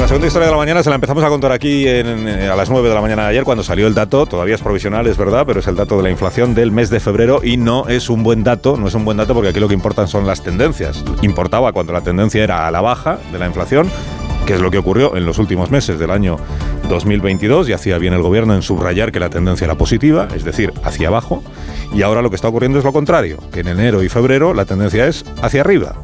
La 0.02 0.08
segunda 0.08 0.26
historia 0.26 0.46
de 0.46 0.50
la 0.50 0.58
mañana 0.58 0.82
se 0.82 0.88
la 0.88 0.96
empezamos 0.96 1.22
a 1.22 1.28
contar 1.28 1.52
aquí 1.52 1.86
a 1.86 2.56
las 2.56 2.68
9 2.68 2.88
de 2.88 2.94
la 2.94 3.00
mañana 3.00 3.22
de 3.22 3.28
ayer 3.28 3.44
cuando 3.44 3.62
salió 3.62 3.86
el 3.86 3.94
dato, 3.94 4.26
todavía 4.26 4.56
es 4.56 4.60
provisional, 4.60 5.06
es 5.06 5.16
verdad, 5.16 5.44
pero 5.46 5.60
es 5.60 5.66
el 5.68 5.76
dato 5.76 5.96
de 5.96 6.02
la 6.02 6.10
inflación 6.10 6.56
del 6.56 6.72
mes 6.72 6.90
de 6.90 6.98
febrero 6.98 7.40
y 7.44 7.56
no 7.56 7.86
es 7.86 8.10
un 8.10 8.24
buen 8.24 8.42
dato, 8.42 8.76
no 8.76 8.88
es 8.88 8.94
un 8.94 9.04
buen 9.04 9.16
dato 9.16 9.32
porque 9.32 9.50
aquí 9.50 9.60
lo 9.60 9.68
que 9.68 9.74
importan 9.74 10.08
son 10.08 10.26
las 10.26 10.42
tendencias. 10.42 11.04
Importaba 11.22 11.70
cuando 11.70 11.92
la 11.92 12.00
tendencia 12.00 12.42
era 12.42 12.66
a 12.66 12.72
la 12.72 12.80
baja 12.80 13.20
de 13.30 13.38
la 13.38 13.46
inflación, 13.46 13.88
que 14.44 14.54
es 14.54 14.60
lo 14.60 14.72
que 14.72 14.78
ocurrió 14.78 15.16
en 15.16 15.24
los 15.24 15.38
últimos 15.38 15.70
meses 15.70 16.00
del 16.00 16.10
año 16.10 16.36
2022 16.88 17.68
y 17.68 17.72
hacía 17.72 17.96
bien 17.98 18.12
el 18.12 18.22
gobierno 18.22 18.56
en 18.56 18.62
subrayar 18.62 19.12
que 19.12 19.20
la 19.20 19.30
tendencia 19.30 19.66
era 19.66 19.76
positiva, 19.76 20.26
es 20.34 20.42
decir, 20.42 20.72
hacia 20.82 21.08
abajo, 21.08 21.44
y 21.94 22.02
ahora 22.02 22.22
lo 22.22 22.30
que 22.30 22.36
está 22.36 22.48
ocurriendo 22.48 22.80
es 22.80 22.84
lo 22.84 22.92
contrario, 22.92 23.38
que 23.52 23.60
en 23.60 23.68
enero 23.68 24.02
y 24.02 24.08
febrero 24.08 24.52
la 24.52 24.64
tendencia 24.64 25.06
es 25.06 25.24
hacia 25.42 25.60
arriba, 25.60 25.94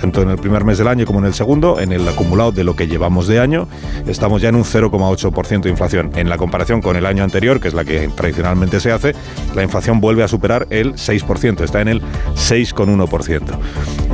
tanto 0.00 0.22
en 0.22 0.30
el 0.30 0.38
primer 0.38 0.64
mes 0.64 0.78
del 0.78 0.88
año 0.88 1.04
como 1.04 1.18
en 1.18 1.26
el 1.26 1.34
segundo, 1.34 1.78
en 1.78 1.92
el 1.92 2.08
acumulado 2.08 2.52
de 2.52 2.64
lo 2.64 2.74
que 2.74 2.86
llevamos 2.86 3.26
de 3.26 3.38
año, 3.38 3.68
estamos 4.06 4.40
ya 4.40 4.48
en 4.48 4.54
un 4.54 4.64
0,8% 4.64 5.62
de 5.62 5.70
inflación. 5.70 6.10
En 6.14 6.28
la 6.28 6.38
comparación 6.38 6.80
con 6.80 6.96
el 6.96 7.06
año 7.06 7.22
anterior, 7.22 7.60
que 7.60 7.68
es 7.68 7.74
la 7.74 7.84
que 7.84 8.08
tradicionalmente 8.08 8.80
se 8.80 8.92
hace, 8.92 9.14
la 9.54 9.62
inflación 9.62 10.00
vuelve 10.00 10.22
a 10.22 10.28
superar 10.28 10.66
el 10.70 10.94
6%, 10.94 11.62
está 11.62 11.80
en 11.80 11.88
el 11.88 12.02
6,1%. 12.34 13.58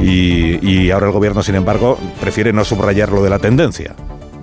Y, 0.03 0.91
ahora 0.91 1.07
el 1.07 1.13
gobierno, 1.13 1.43
sin 1.43 1.55
embargo, 1.55 1.99
prefiere 2.21 2.53
no 2.53 2.65
subrayar 2.65 3.11
lo 3.13 3.23
de 3.23 3.31
la 3.31 3.39
tendencia, 3.39 3.95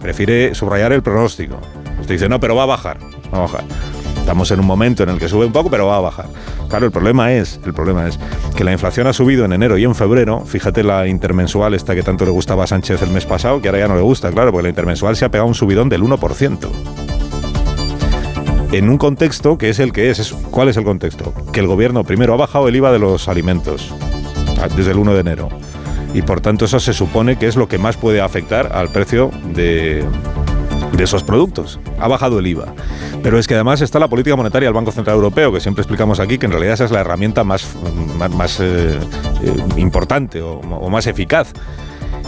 prefiere 0.02 0.56
subrayar 0.56 0.94
el 0.94 1.04
pronóstico. 1.04 1.60
Usted 2.00 2.16
dice, 2.16 2.30
no, 2.30 2.40
pero 2.40 2.56
va 2.56 2.64
a 2.64 2.68
bajar, 2.68 3.00
va 3.34 3.40
a 3.40 3.42
bajar. 3.42 3.64
Estamos 4.24 4.50
en 4.52 4.62
un 4.62 4.66
momento 4.66 5.04
en 5.04 5.10
el 5.10 5.20
que 5.20 5.28
sube 5.28 5.46
un 5.46 5.52
poco, 5.52 5.70
pero 5.70 5.88
va 5.88 5.98
a 5.98 6.00
bajar. 6.00 6.28
Claro, 6.70 6.86
el 6.86 6.94
problema 6.94 7.34
es, 7.34 7.60
el 7.66 7.74
problema 7.74 8.08
es 8.08 8.18
que 8.56 8.64
la 8.64 8.72
inflación 8.72 9.06
ha 9.06 9.12
subido 9.12 9.44
en 9.44 9.52
enero 9.52 9.78
y 9.78 9.84
en 9.84 9.94
febrero. 9.94 10.46
Fíjate 10.46 10.82
la 10.82 11.08
intermensual 11.08 11.74
esta 11.74 11.94
que 11.94 12.04
tanto 12.04 12.24
le 12.24 12.32
gustaba 12.32 12.64
a 12.64 12.68
Sánchez 12.68 13.02
el 13.02 13.10
mes 13.10 13.26
pasado, 13.26 13.62
que 13.62 13.68
ahora 13.68 13.80
ya 13.80 13.90
no 13.90 13.96
le 13.96 14.02
gusta, 14.02 14.32
claro, 14.32 14.52
porque 14.52 14.64
la 14.64 14.70
intermensual 14.70 15.18
se 15.18 15.26
ha 15.26 15.30
pegado 15.30 15.50
un 15.50 15.56
subidón 15.56 15.90
del 15.90 16.04
1%. 16.04 16.70
En 18.72 18.90
un 18.90 18.98
contexto 18.98 19.58
que 19.58 19.70
es 19.70 19.80
el 19.80 19.92
que 19.92 20.10
es. 20.10 20.34
¿Cuál 20.50 20.70
es 20.70 20.78
el 20.78 20.86
contexto? 20.86 21.34
Que 21.52 21.60
el 21.60 21.68
gobierno 21.68 22.06
primero 22.06 22.34
ha 22.34 22.38
bajado 22.38 22.70
el 22.70 22.76
IVA 22.78 22.94
de 22.94 23.00
los 23.00 23.28
alimentos 23.28 23.94
desde 24.78 24.92
el 24.92 25.00
1 25.00 25.16
de 25.16 25.20
enero. 25.20 25.50
Y 26.14 26.22
por 26.22 26.40
tanto 26.40 26.64
eso 26.64 26.80
se 26.80 26.94
supone 26.94 27.38
que 27.38 27.48
es 27.48 27.58
lo 27.58 27.68
que 27.68 27.78
más 27.78 27.98
puede 27.98 28.22
afectar 28.22 28.72
al 28.74 28.88
precio 28.88 29.32
de 29.54 30.06
esos 30.98 31.24
productos. 31.24 31.82
Ha 32.00 32.08
bajado 32.08 32.40
el 32.40 32.48
IVA. 32.48 32.74
Pero 33.24 33.40
es 33.40 33.48
que 33.48 33.54
además 33.54 33.80
está 33.80 34.00
la 34.00 34.10
política 34.10 34.36
monetaria 34.36 34.68
del 34.68 34.74
Banco 34.74 34.92
Central 34.92 35.16
Europeo, 35.16 35.54
que 35.54 35.62
siempre 35.62 35.82
explicamos 35.82 36.20
aquí 36.20 36.38
que 36.38 36.46
en 36.46 36.52
realidad 36.52 36.74
esa 36.74 36.84
es 36.84 36.92
la 36.92 37.00
herramienta 37.00 37.46
más, 37.46 37.66
eh, 38.60 39.00
eh, 39.42 39.56
importante 39.78 40.42
o, 40.42 40.60
o 40.60 40.90
más 40.90 41.08
eficaz 41.08 41.54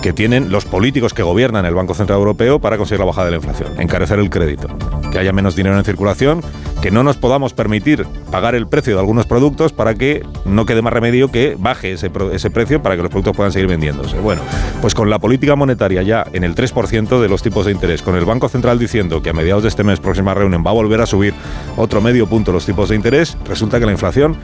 que 0.02 0.14
tienen 0.14 0.52
los 0.52 0.66
políticos 0.66 1.14
que 1.14 1.24
gobiernan 1.24 1.66
el 1.66 1.74
Banco 1.74 1.94
Central 1.94 2.20
Europeo 2.20 2.60
para 2.60 2.78
conseguir 2.78 3.00
la 3.00 3.06
bajada 3.06 3.26
de 3.26 3.32
la 3.32 3.38
inflación, 3.38 3.80
encarecer 3.80 4.20
el 4.20 4.30
crédito, 4.30 4.70
que 5.12 5.20
haya 5.20 5.34
menos 5.34 5.56
dinero 5.56 5.78
en 5.78 5.84
circulación, 5.84 6.42
que 6.86 6.92
no 6.92 7.02
nos 7.02 7.18
podamos 7.18 7.56
permitir 7.56 8.06
pagar 8.30 8.54
el 8.54 8.68
precio 8.68 8.94
de 8.94 9.00
algunos 9.00 9.26
productos 9.26 9.74
para 9.74 9.96
que 9.96 10.24
no 10.46 10.68
quede 10.68 10.84
más 10.84 10.94
remedio 10.94 11.32
que 11.32 11.58
baje 11.58 11.94
ese, 11.94 12.12
precio 12.12 12.84
para 12.84 12.96
que 12.96 13.02
los 13.02 13.10
productos 13.10 13.36
puedan 13.36 13.52
seguir 13.52 13.68
vendiéndose. 13.68 14.20
Bueno, 14.20 14.44
pues 14.82 14.94
con 14.94 15.10
la 15.10 15.18
política 15.18 15.56
monetaria 15.56 16.04
ya 16.04 16.24
en 16.32 16.44
el 16.44 16.54
3% 16.54 17.20
de 17.20 17.28
los 17.28 17.42
tipos 17.42 17.66
de 17.66 17.72
interés, 17.72 18.04
con 18.04 18.16
el 18.16 18.24
Banco 18.24 18.50
Central 18.50 18.78
diciendo 18.78 19.24
que 19.24 19.32
a 19.32 19.34
mediados 19.34 19.64
de 19.64 19.70
este 19.70 19.84
mes, 19.84 20.00
próxima 20.00 20.36
reunión, 20.36 20.64
va 20.64 20.70
a 20.70 20.74
volver 20.76 21.02
a 21.02 21.08
subir 21.08 21.34
otro 21.76 22.02
medio 22.02 22.28
punto 22.28 22.52
los 22.52 22.68
tipos 22.68 22.90
de 22.90 22.96
interés, 22.98 23.36
resulta 23.48 23.80
que 23.80 23.88
la 23.88 23.92
inflación 23.92 24.38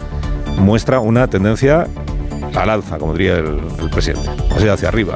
muestra 0.58 1.00
una 1.00 1.28
tendencia 1.28 1.86
al 2.56 2.72
alza, 2.72 2.98
como 2.98 3.14
diría 3.14 3.36
el, 3.36 3.62
presidente, 3.92 4.28
o 4.50 4.60
sea, 4.60 4.74
hacia 4.74 4.88
arriba. 4.88 5.16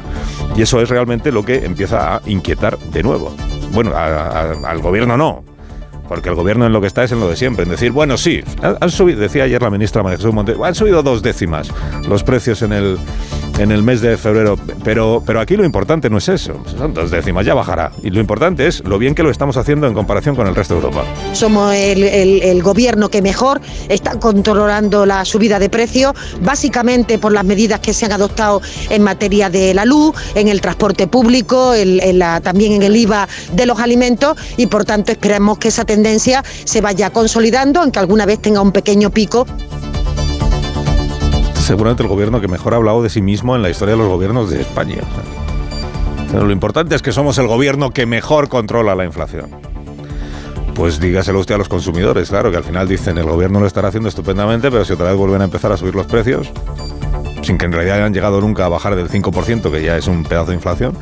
Y 0.54 0.62
eso 0.62 0.80
es 0.80 0.88
realmente 0.88 1.32
lo 1.32 1.44
que 1.44 1.64
empieza 1.64 2.14
a 2.14 2.22
inquietar 2.26 2.78
de 2.78 3.02
nuevo. 3.02 3.34
Bueno, 3.72 3.96
al 3.96 4.78
gobierno 4.80 5.16
no, 5.16 5.55
porque 6.08 6.28
el 6.28 6.34
gobierno 6.34 6.66
en 6.66 6.72
lo 6.72 6.80
que 6.80 6.86
está 6.86 7.04
es 7.04 7.12
en 7.12 7.20
lo 7.20 7.28
de 7.28 7.36
siempre, 7.36 7.64
en 7.64 7.70
decir, 7.70 7.92
bueno, 7.92 8.16
sí, 8.16 8.42
han 8.62 8.90
subido, 8.90 9.20
decía 9.20 9.44
ayer 9.44 9.60
la 9.62 9.70
ministra 9.70 10.02
María 10.02 10.18
Jesús 10.18 10.32
Monte, 10.32 10.54
han 10.62 10.74
subido 10.74 11.02
dos 11.02 11.22
décimas 11.22 11.70
los 12.08 12.22
precios 12.22 12.62
en 12.62 12.72
el, 12.72 12.98
en 13.58 13.72
el 13.72 13.82
mes 13.82 14.00
de 14.00 14.16
febrero, 14.16 14.58
pero, 14.84 15.22
pero 15.24 15.40
aquí 15.40 15.56
lo 15.56 15.64
importante 15.64 16.10
no 16.10 16.18
es 16.18 16.28
eso, 16.28 16.60
son 16.78 16.94
dos 16.94 17.10
décimas, 17.10 17.46
ya 17.46 17.54
bajará. 17.54 17.92
Y 18.02 18.10
lo 18.10 18.20
importante 18.20 18.66
es 18.66 18.82
lo 18.84 18.98
bien 18.98 19.14
que 19.14 19.22
lo 19.22 19.30
estamos 19.30 19.56
haciendo 19.56 19.86
en 19.86 19.94
comparación 19.94 20.36
con 20.36 20.46
el 20.46 20.54
resto 20.54 20.74
de 20.74 20.80
Europa. 20.80 21.04
Somos 21.32 21.74
el, 21.74 22.62
gobierno 22.62 23.08
que 23.08 23.22
mejor 23.22 23.60
está 23.88 24.18
controlando 24.18 25.06
la 25.06 25.24
subida 25.24 25.58
de 25.58 25.68
precios, 25.68 26.14
básicamente 26.42 27.18
por 27.18 27.32
las 27.32 27.44
medidas 27.44 27.80
que 27.80 27.92
se 27.92 28.06
han 28.06 28.12
adoptado 28.12 28.60
en 28.90 29.02
materia 29.02 29.50
de 29.50 29.74
la 29.74 29.84
luz, 29.84 30.14
en 30.34 30.48
el 30.48 30.60
transporte 30.60 31.06
público, 31.06 31.72
también 32.42 32.72
en 32.72 32.82
el 32.82 32.96
IVA 32.96 33.28
de 33.52 33.66
los 33.66 33.78
alimentos, 33.78 34.36
y 34.56 34.66
por 34.66 34.84
tanto 34.84 35.12
esperamos 35.12 35.58
que 35.58 35.68
esa 35.68 35.84
tendencia 35.84 35.95
se 36.64 36.80
vaya 36.80 37.10
consolidando, 37.10 37.80
aunque 37.80 37.98
alguna 37.98 38.26
vez 38.26 38.40
tenga 38.40 38.60
un 38.60 38.72
pequeño 38.72 39.10
pico 39.10 39.46
seguramente 41.66 42.04
el 42.04 42.08
gobierno 42.08 42.40
que 42.40 42.46
mejor 42.46 42.74
ha 42.74 42.76
hablado 42.76 43.02
de 43.02 43.10
sí 43.10 43.20
mismo 43.20 43.56
en 43.56 43.62
la 43.62 43.68
historia 43.68 43.94
de 43.94 43.98
los 43.98 44.08
gobiernos 44.08 44.50
de 44.50 44.60
España. 44.60 44.98
Pero 46.30 46.46
lo 46.46 46.52
importante 46.52 46.94
es 46.94 47.02
que 47.02 47.10
somos 47.10 47.38
el 47.38 47.48
gobierno 47.48 47.90
que 47.90 48.06
mejor 48.06 48.48
controla 48.48 48.94
la 48.94 49.04
inflación. 49.04 49.50
Pues 50.74 51.00
dígaselo 51.00 51.40
usted 51.40 51.56
a 51.56 51.58
los 51.58 51.68
consumidores, 51.68 52.28
claro, 52.28 52.52
que 52.52 52.56
al 52.56 52.62
final 52.62 52.86
dicen 52.86 53.18
el 53.18 53.24
gobierno 53.24 53.58
lo 53.58 53.66
estará 53.66 53.88
haciendo 53.88 54.08
estupendamente, 54.08 54.70
pero 54.70 54.84
si 54.84 54.92
otra 54.92 55.06
vez 55.06 55.16
vuelven 55.16 55.40
a 55.40 55.44
empezar 55.44 55.72
a 55.72 55.76
subir 55.76 55.96
los 55.96 56.06
precios, 56.06 56.52
sin 57.42 57.58
que 57.58 57.64
en 57.64 57.72
realidad 57.72 57.96
hayan 57.96 58.14
llegado 58.14 58.40
nunca 58.40 58.66
a 58.66 58.68
bajar 58.68 58.94
del 58.94 59.08
5%, 59.08 59.70
que 59.70 59.82
ya 59.82 59.96
es 59.96 60.06
un 60.06 60.22
pedazo 60.22 60.50
de 60.50 60.54
inflación, 60.54 60.94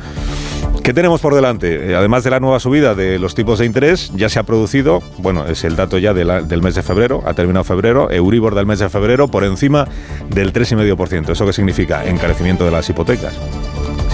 ¿Qué 0.85 0.93
tenemos 0.93 1.19
por 1.19 1.33
delante? 1.33 1.89
Eh, 1.89 1.95
además 1.95 2.23
de 2.23 2.29
la 2.29 2.39
nueva 2.39 2.59
subida 2.59 2.93
de 2.93 3.17
los 3.17 3.33
tipos 3.33 3.57
de 3.57 3.65
interés, 3.65 4.11
ya 4.13 4.29
se 4.29 4.37
ha 4.37 4.43
producido, 4.43 5.01
bueno, 5.17 5.47
es 5.47 5.63
el 5.63 5.75
dato 5.75 5.97
ya 5.97 6.13
del 6.13 6.61
mes 6.61 6.75
de 6.75 6.83
febrero, 6.83 7.23
ha 7.25 7.33
terminado 7.33 7.63
febrero, 7.63 8.11
Euribor 8.11 8.53
del 8.53 8.67
mes 8.67 8.77
de 8.77 8.87
febrero 8.87 9.27
por 9.27 9.43
encima 9.45 9.87
del 10.29 10.53
3,5%. 10.53 11.31
¿Eso 11.31 11.43
qué 11.47 11.53
significa? 11.53 12.05
Encarecimiento 12.05 12.65
de 12.65 12.71
las 12.71 12.87
hipotecas. 12.87 13.33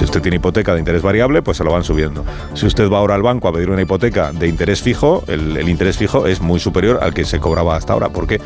Si 0.02 0.06
usted 0.06 0.24
tiene 0.24 0.38
hipoteca 0.38 0.74
de 0.74 0.80
interés 0.80 1.04
variable, 1.04 1.44
pues 1.44 1.58
se 1.58 1.64
lo 1.64 1.72
van 1.72 1.84
subiendo. 1.84 2.26
Si 2.56 2.66
usted 2.66 2.90
va 2.90 2.98
ahora 2.98 3.14
al 3.14 3.22
banco 3.22 3.48
a 3.48 3.54
pedir 3.54 3.70
una 3.70 3.84
hipoteca 3.84 4.32
de 4.32 4.48
interés 4.48 4.82
fijo, 4.82 5.24
el, 5.28 5.70
interés 5.70 5.96
fijo 5.96 6.26
es 6.26 6.42
muy 6.42 6.60
superior 6.60 6.98
al 7.04 7.14
que 7.14 7.24
se 7.24 7.40
cobraba 7.40 7.76
hasta 7.76 7.94
ahora. 7.94 8.10
¿Por 8.10 8.26
qué? 8.26 8.42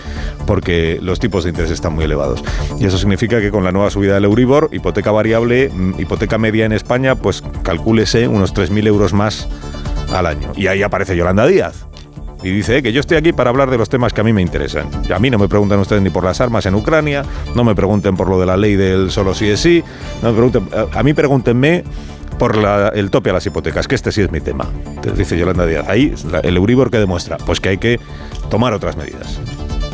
Porque 0.46 1.00
los 1.02 1.22
tipos 1.22 1.46
de 1.46 1.52
interés 1.52 1.72
están 1.72 1.94
muy 1.94 2.04
elevados. 2.04 2.44
Y 2.78 2.86
eso 2.86 2.98
significa 2.98 3.40
que 3.40 3.52
con 3.52 3.64
la 3.64 3.72
nueva 3.72 3.90
subida 3.90 4.16
del 4.16 4.26
Euribor, 4.26 4.68
hipoteca 4.74 5.12
variable, 5.12 5.70
mm, 5.74 5.98
hipoteca 5.98 6.38
media 6.38 6.66
en 6.66 6.74
España, 6.74 7.16
pues 7.16 7.42
calcúlese 7.64 8.28
unos 8.28 8.54
3.000 8.54 8.88
euros 8.88 9.14
más 9.14 9.48
al 10.14 10.26
año. 10.26 10.52
Y 10.58 10.68
ahí 10.68 10.84
aparece 10.84 11.16
Yolanda 11.16 11.48
Díaz 11.48 11.86
y 12.46 12.52
dice 12.52 12.84
que 12.84 12.94
yo 12.94 13.00
estoy 13.00 13.18
aquí 13.18 13.34
para 13.34 13.50
hablar 13.50 13.72
de 13.72 13.78
los 13.78 13.90
temas 13.90 14.14
que 14.14 14.22
a 14.22 14.24
mí 14.24 14.32
me 14.32 14.42
interesan. 14.42 14.88
A 15.12 15.18
mí 15.18 15.32
no 15.32 15.40
me 15.40 15.48
preguntan 15.48 15.80
ustedes 15.80 16.04
ni 16.04 16.12
por 16.12 16.24
las 16.24 16.40
armas 16.40 16.66
en 16.68 16.76
Ucrania, 16.76 17.26
no 17.56 17.64
me 17.64 17.74
pregunten 17.74 18.16
por 18.16 18.30
lo 18.30 18.40
de 18.40 18.46
la 18.46 18.56
ley 18.56 18.76
del 18.76 19.10
solo 19.10 19.34
sí 19.34 19.50
es 19.50 19.60
sí, 19.60 19.84
no 20.22 20.30
me 20.30 20.38
pregunten, 20.38 20.70
a 20.94 21.02
mí 21.02 21.14
pregúntenme 21.16 21.84
por 22.38 22.56
el 22.94 23.10
tope 23.10 23.32
a 23.32 23.34
las 23.34 23.46
hipotecas, 23.48 23.88
que 23.88 23.96
este 23.96 24.12
sí 24.12 24.22
es 24.22 24.32
mi 24.32 24.42
tema. 24.42 24.70
Dice 25.18 25.38
Yolanda 25.38 25.66
Díaz, 25.66 25.88
ahí 25.88 26.14
el 26.44 26.58
Euribor 26.58 26.92
que 26.92 27.00
demuestra, 27.00 27.38
pues 27.38 27.60
que 27.60 27.70
hay 27.70 27.78
que 27.80 28.00
tomar 28.50 28.74
otras 28.74 28.96
medidas 28.96 29.40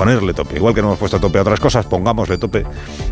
ponerle 0.02 0.34
tope. 0.34 0.56
Igual 0.56 0.74
que 0.74 0.82
no 0.82 0.88
hemos 0.88 1.00
puesto 1.00 1.20
tope 1.20 1.38
a 1.38 1.42
otras 1.42 1.60
cosas, 1.60 1.86
pongámosle 1.86 2.40
tope 2.40 2.66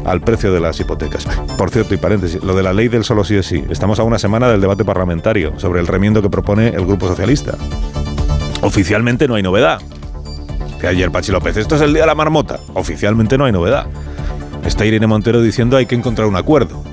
al 0.05 0.22
precio 0.22 0.51
de 0.51 0.60
las 0.60 0.79
hipotecas. 0.79 1.25
Por 1.55 1.69
cierto, 1.69 1.93
y 1.93 1.98
paréntesis, 1.98 2.43
lo 2.43 2.55
de 2.55 2.63
la 2.63 2.74
ley 2.74 2.88
del 2.88 3.03
solo 3.03 3.24
sí 3.24 3.36
es 3.36 3.46
sí. 3.46 3.63
Estamos 3.69 4.00
a 4.00 4.03
una 4.03 4.17
semana 4.17 4.50
del 4.50 4.60
debate 4.60 4.84
parlamentario 4.84 5.60
sobre 5.60 5.81
el 5.81 5.88
remiendo 5.88 6.22
que 6.24 6.29
propone 6.29 6.69
el 6.69 6.86
Grupo 6.88 7.08
Socialista. 7.08 7.55
Oficialmente 8.62 9.28
no 9.28 9.36
hay 9.36 9.44
novedad. 9.44 9.82
Que 10.80 10.88
ayer 10.88 11.12
Pachi 11.12 11.32
López, 11.32 11.58
esto 11.58 11.75
es 11.75 11.82
el 11.82 11.94
día 11.94 12.04
de 12.04 12.08
la 12.08 12.16
marmota. 12.16 12.60
Oficialmente 12.74 13.38
no 13.38 13.46
hay 13.46 13.51
novedad. 13.51 13.88
Está 14.66 14.86
Irene 14.86 15.08
Montero 15.08 15.42
diciendo 15.42 15.78
hay 15.78 15.86
que 15.86 15.96
encontrar 15.96 16.28
un 16.28 16.36
acuerdo. 16.36 16.84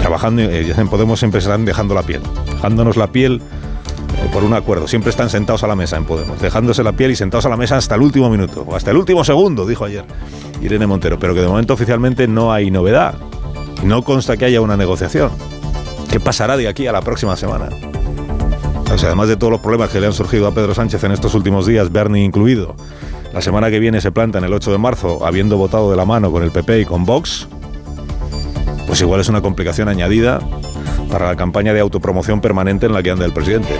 Trabajando, 0.00 0.42
eh, 0.42 0.74
en 0.76 0.88
Podemos 0.88 1.18
siempre 1.18 1.40
están 1.40 1.64
dejando 1.64 1.94
la 1.94 2.02
piel. 2.02 2.22
Dejándonos 2.46 2.96
la 2.96 3.12
piel 3.12 3.42
por 4.32 4.44
un 4.44 4.54
acuerdo. 4.54 4.88
Siempre 4.88 5.10
están 5.10 5.30
sentados 5.30 5.62
a 5.62 5.66
la 5.66 5.76
mesa 5.76 5.96
en 5.96 6.04
Podemos, 6.04 6.40
dejándose 6.40 6.82
la 6.82 6.92
piel 6.92 7.10
y 7.10 7.16
sentados 7.16 7.46
a 7.46 7.48
la 7.48 7.56
mesa 7.56 7.76
hasta 7.76 7.94
el 7.94 8.02
último 8.02 8.28
minuto, 8.30 8.64
o 8.66 8.74
hasta 8.74 8.90
el 8.90 8.96
último 8.96 9.24
segundo, 9.24 9.66
dijo 9.66 9.84
ayer 9.84 10.04
Irene 10.60 10.86
Montero, 10.86 11.18
pero 11.18 11.34
que 11.34 11.40
de 11.40 11.48
momento 11.48 11.74
oficialmente 11.74 12.28
no 12.28 12.52
hay 12.52 12.70
novedad. 12.70 13.14
No 13.84 14.02
consta 14.02 14.36
que 14.36 14.44
haya 14.44 14.60
una 14.60 14.76
negociación. 14.76 15.30
¿Qué 16.10 16.20
pasará 16.20 16.56
de 16.56 16.68
aquí 16.68 16.86
a 16.86 16.92
la 16.92 17.00
próxima 17.00 17.36
semana? 17.36 17.68
O 18.92 18.96
sea, 18.96 19.08
además 19.10 19.28
de 19.28 19.36
todos 19.36 19.50
los 19.50 19.60
problemas 19.60 19.90
que 19.90 20.00
le 20.00 20.06
han 20.06 20.12
surgido 20.12 20.46
a 20.46 20.52
Pedro 20.52 20.74
Sánchez 20.74 21.04
en 21.04 21.12
estos 21.12 21.34
últimos 21.34 21.66
días, 21.66 21.92
Bernie 21.92 22.24
incluido, 22.24 22.74
la 23.32 23.42
semana 23.42 23.70
que 23.70 23.78
viene 23.78 24.00
se 24.00 24.10
planta 24.10 24.38
en 24.38 24.44
el 24.44 24.52
8 24.52 24.72
de 24.72 24.78
marzo, 24.78 25.26
habiendo 25.26 25.56
votado 25.56 25.90
de 25.90 25.96
la 25.96 26.04
mano 26.04 26.32
con 26.32 26.42
el 26.42 26.50
PP 26.50 26.80
y 26.80 26.84
con 26.84 27.04
Vox, 27.04 27.46
pues 28.86 29.00
igual 29.02 29.20
es 29.20 29.28
una 29.28 29.42
complicación 29.42 29.88
añadida 29.88 30.40
para 31.10 31.26
la 31.26 31.36
campaña 31.36 31.74
de 31.74 31.80
autopromoción 31.80 32.40
permanente 32.40 32.86
en 32.86 32.94
la 32.94 33.02
que 33.02 33.10
anda 33.10 33.24
el 33.24 33.32
presidente. 33.32 33.76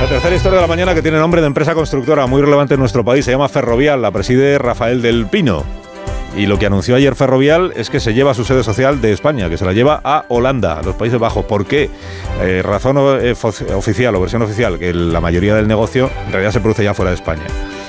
La 0.00 0.08
tercera 0.08 0.34
historia 0.34 0.56
de 0.56 0.62
la 0.62 0.68
mañana 0.68 0.94
que 0.94 1.02
tiene 1.02 1.18
nombre 1.18 1.40
de 1.40 1.46
empresa 1.46 1.74
constructora 1.74 2.26
muy 2.26 2.42
relevante 2.42 2.74
en 2.74 2.80
nuestro 2.80 3.04
país 3.04 3.24
se 3.24 3.30
llama 3.30 3.48
Ferrovial, 3.48 4.02
la 4.02 4.10
preside 4.10 4.58
Rafael 4.58 5.00
del 5.00 5.26
Pino. 5.26 5.81
Y 6.36 6.46
lo 6.46 6.58
que 6.58 6.66
anunció 6.66 6.96
ayer 6.96 7.14
Ferrovial 7.14 7.72
es 7.76 7.90
que 7.90 8.00
se 8.00 8.14
lleva 8.14 8.32
su 8.32 8.44
sede 8.44 8.64
social 8.64 9.00
de 9.00 9.12
España, 9.12 9.50
que 9.50 9.58
se 9.58 9.66
la 9.66 9.72
lleva 9.72 10.00
a 10.02 10.24
Holanda, 10.28 10.78
a 10.78 10.82
los 10.82 10.94
Países 10.94 11.18
Bajos. 11.18 11.44
¿Por 11.44 11.66
qué? 11.66 11.90
Eh, 12.40 12.62
razón 12.62 12.96
eh, 13.20 13.34
oficial 13.74 14.14
o 14.14 14.20
versión 14.20 14.40
oficial, 14.40 14.78
que 14.78 14.94
la 14.94 15.20
mayoría 15.20 15.54
del 15.54 15.68
negocio 15.68 16.10
en 16.26 16.32
realidad 16.32 16.52
se 16.52 16.60
produce 16.60 16.84
ya 16.84 16.94
fuera 16.94 17.10
de 17.10 17.16
España. 17.16 17.44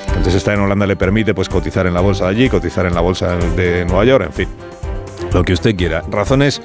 Entonces 0.08 0.34
estar 0.34 0.54
en 0.54 0.60
Holanda 0.60 0.86
le 0.86 0.96
permite 0.96 1.34
pues 1.34 1.48
cotizar 1.48 1.86
en 1.86 1.94
la 1.94 2.00
bolsa 2.00 2.24
de 2.24 2.30
allí, 2.30 2.48
cotizar 2.48 2.86
en 2.86 2.94
la 2.94 3.00
bolsa 3.00 3.36
de 3.56 3.84
Nueva 3.86 4.04
York, 4.04 4.26
en 4.26 4.32
fin, 4.32 4.48
lo 5.32 5.42
que 5.42 5.54
usted 5.54 5.74
quiera. 5.74 6.02
Razones 6.10 6.60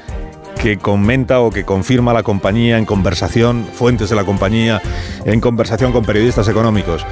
que 0.62 0.78
comenta 0.78 1.40
o 1.40 1.50
que 1.50 1.64
confirma 1.64 2.12
la 2.12 2.22
compañía 2.22 2.78
en 2.78 2.86
conversación, 2.86 3.66
fuentes 3.74 4.10
de 4.10 4.16
la 4.18 4.26
compañía 4.26 4.82
en 5.24 5.40
conversación 5.40 5.94
con 5.94 6.04
periodistas 6.04 6.50
económicos. 6.50 7.06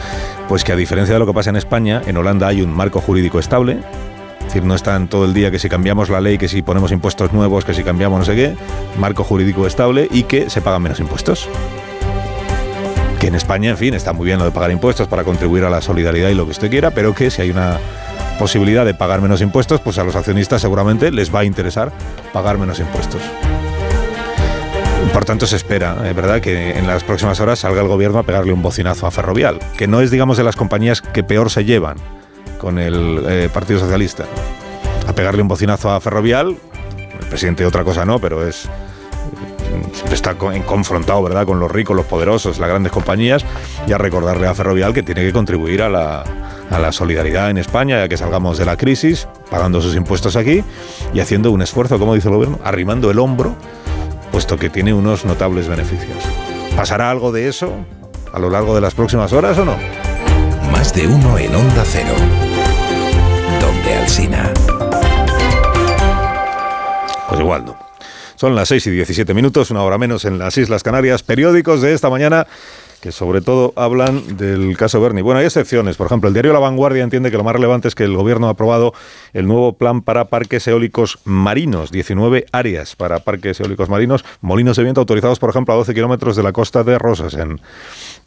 Pues 0.49 0.65
que 0.65 0.73
a 0.73 0.75
diferencia 0.75 1.13
de 1.13 1.19
lo 1.19 1.25
que 1.25 1.33
pasa 1.33 1.49
en 1.49 1.55
España, 1.55 2.01
en 2.05 2.17
Holanda 2.17 2.47
hay 2.47 2.61
un 2.61 2.75
marco 2.75 2.99
jurídico 2.99 3.39
estable, 3.39 3.79
es 4.47 4.53
decir, 4.53 4.63
no 4.63 4.75
están 4.75 5.09
todo 5.09 5.25
el 5.25 5.33
día 5.33 5.51
que 5.51 5.59
si 5.59 5.67
cambiamos 5.67 6.09
la 6.09 6.21
ley, 6.21 6.37
que 6.37 6.47
si 6.47 6.61
ponemos 6.61 6.93
impuestos 6.93 7.33
nuevos, 7.33 7.65
que 7.65 7.73
si 7.73 7.83
cambiamos 7.83 8.17
no 8.17 8.23
sé 8.23 8.33
qué, 8.33 8.55
marco 8.97 9.25
jurídico 9.25 9.67
estable 9.67 10.07
y 10.09 10.23
que 10.23 10.49
se 10.49 10.61
pagan 10.61 10.83
menos 10.83 11.01
impuestos. 11.01 11.49
Que 13.19 13.27
en 13.27 13.35
España, 13.35 13.71
en 13.71 13.77
fin, 13.77 13.93
está 13.93 14.13
muy 14.13 14.25
bien 14.25 14.39
lo 14.39 14.45
de 14.45 14.51
pagar 14.51 14.71
impuestos 14.71 15.09
para 15.09 15.25
contribuir 15.25 15.65
a 15.65 15.69
la 15.69 15.81
solidaridad 15.81 16.29
y 16.29 16.33
lo 16.33 16.45
que 16.45 16.51
usted 16.51 16.69
quiera, 16.69 16.91
pero 16.91 17.13
que 17.13 17.29
si 17.29 17.41
hay 17.41 17.51
una 17.51 17.77
posibilidad 18.39 18.85
de 18.85 18.93
pagar 18.93 19.19
menos 19.19 19.41
impuestos, 19.41 19.81
pues 19.81 19.97
a 19.97 20.05
los 20.05 20.15
accionistas 20.15 20.61
seguramente 20.61 21.11
les 21.11 21.33
va 21.33 21.41
a 21.41 21.43
interesar 21.43 21.91
pagar 22.31 22.57
menos 22.57 22.79
impuestos. 22.79 23.21
Por 25.11 25.25
tanto, 25.25 25.45
se 25.45 25.57
espera, 25.57 26.07
es 26.07 26.15
verdad, 26.15 26.39
que 26.39 26.77
en 26.77 26.87
las 26.87 27.03
próximas 27.03 27.41
horas 27.41 27.59
salga 27.59 27.81
el 27.81 27.89
gobierno 27.89 28.19
a 28.19 28.23
pegarle 28.23 28.53
un 28.53 28.61
bocinazo 28.61 29.07
a 29.07 29.11
Ferrovial, 29.11 29.59
que 29.77 29.87
no 29.87 29.99
es, 29.99 30.09
digamos, 30.09 30.37
de 30.37 30.45
las 30.45 30.55
compañías 30.55 31.01
que 31.01 31.23
peor 31.23 31.49
se 31.51 31.65
llevan 31.65 31.97
con 32.57 32.79
el 32.79 33.23
eh, 33.27 33.49
Partido 33.53 33.79
Socialista. 33.79 34.25
A 35.07 35.13
pegarle 35.13 35.41
un 35.41 35.47
bocinazo 35.47 35.89
a 35.89 35.99
Ferrovial, 35.99 36.57
el 37.19 37.27
presidente 37.27 37.65
otra 37.65 37.83
cosa 37.83 38.05
no, 38.05 38.19
pero 38.19 38.47
es 38.47 38.69
está 40.11 40.35
confrontado, 40.35 41.21
¿verdad?, 41.23 41.45
con 41.45 41.59
los 41.59 41.71
ricos, 41.71 41.95
los 41.95 42.05
poderosos, 42.05 42.59
las 42.59 42.69
grandes 42.69 42.91
compañías, 42.91 43.45
y 43.87 43.93
a 43.93 43.97
recordarle 43.97 44.47
a 44.47 44.53
Ferrovial 44.53 44.93
que 44.93 45.03
tiene 45.03 45.21
que 45.21 45.33
contribuir 45.33 45.81
a 45.81 45.89
la, 45.89 46.23
a 46.69 46.79
la 46.79 46.91
solidaridad 46.91 47.49
en 47.49 47.57
España, 47.57 47.97
ya 47.97 48.07
que 48.07 48.17
salgamos 48.17 48.57
de 48.57 48.65
la 48.65 48.77
crisis, 48.77 49.27
pagando 49.49 49.81
sus 49.81 49.95
impuestos 49.95 50.35
aquí 50.35 50.63
y 51.13 51.19
haciendo 51.19 51.51
un 51.51 51.61
esfuerzo, 51.61 51.99
como 51.99 52.15
dice 52.15 52.29
el 52.29 52.35
gobierno, 52.35 52.59
arrimando 52.63 53.11
el 53.11 53.19
hombro, 53.19 53.55
puesto 54.31 54.57
que 54.57 54.69
tiene 54.69 54.93
unos 54.93 55.25
notables 55.25 55.67
beneficios. 55.67 56.23
¿Pasará 56.75 57.09
algo 57.09 57.31
de 57.31 57.47
eso 57.47 57.73
a 58.33 58.39
lo 58.39 58.49
largo 58.49 58.75
de 58.75 58.81
las 58.81 58.93
próximas 58.93 59.33
horas 59.33 59.57
o 59.57 59.65
no? 59.65 60.06
Más 60.71 60.93
de 60.93 61.07
uno 61.07 61.37
en 61.37 61.55
Onda 61.55 61.83
Cero. 61.85 62.13
Donde 63.61 63.93
Alcina. 63.93 64.53
Pues 67.27 67.39
igual 67.39 67.65
no. 67.65 67.77
Son 68.35 68.55
las 68.55 68.67
6 68.67 68.87
y 68.87 68.91
17 68.91 69.33
minutos, 69.33 69.71
una 69.71 69.83
hora 69.83 69.97
menos 69.97 70.25
en 70.25 70.37
las 70.37 70.57
Islas 70.57 70.83
Canarias. 70.83 71.23
Periódicos 71.23 71.81
de 71.81 71.93
esta 71.93 72.09
mañana 72.09 72.47
que 73.01 73.11
sobre 73.11 73.41
todo 73.41 73.73
hablan 73.75 74.37
del 74.37 74.75
caso 74.75 74.99
Bernie. 74.99 75.21
Bueno, 75.21 75.39
hay 75.39 75.45
excepciones. 75.45 75.97
Por 75.97 76.07
ejemplo, 76.07 76.27
el 76.27 76.33
diario 76.33 76.53
La 76.53 76.59
Vanguardia 76.59 77.03
entiende 77.03 77.29
que 77.29 77.37
lo 77.37 77.43
más 77.43 77.53
relevante 77.53 77.87
es 77.87 77.95
que 77.95 78.03
el 78.03 78.15
gobierno 78.15 78.47
ha 78.47 78.51
aprobado 78.51 78.93
el 79.33 79.47
nuevo 79.47 79.73
plan 79.73 80.01
para 80.01 80.25
parques 80.25 80.67
eólicos 80.67 81.19
marinos, 81.23 81.91
19 81.91 82.45
áreas 82.51 82.95
para 82.95 83.19
parques 83.19 83.59
eólicos 83.59 83.89
marinos, 83.89 84.25
molinos 84.41 84.77
de 84.77 84.83
viento 84.83 85.01
autorizados, 85.01 85.39
por 85.39 85.49
ejemplo, 85.49 85.73
a 85.73 85.77
12 85.77 85.93
kilómetros 85.93 86.35
de 86.35 86.43
la 86.43 86.51
costa 86.51 86.83
de 86.83 86.97
Rosas, 86.97 87.35
en, 87.35 87.61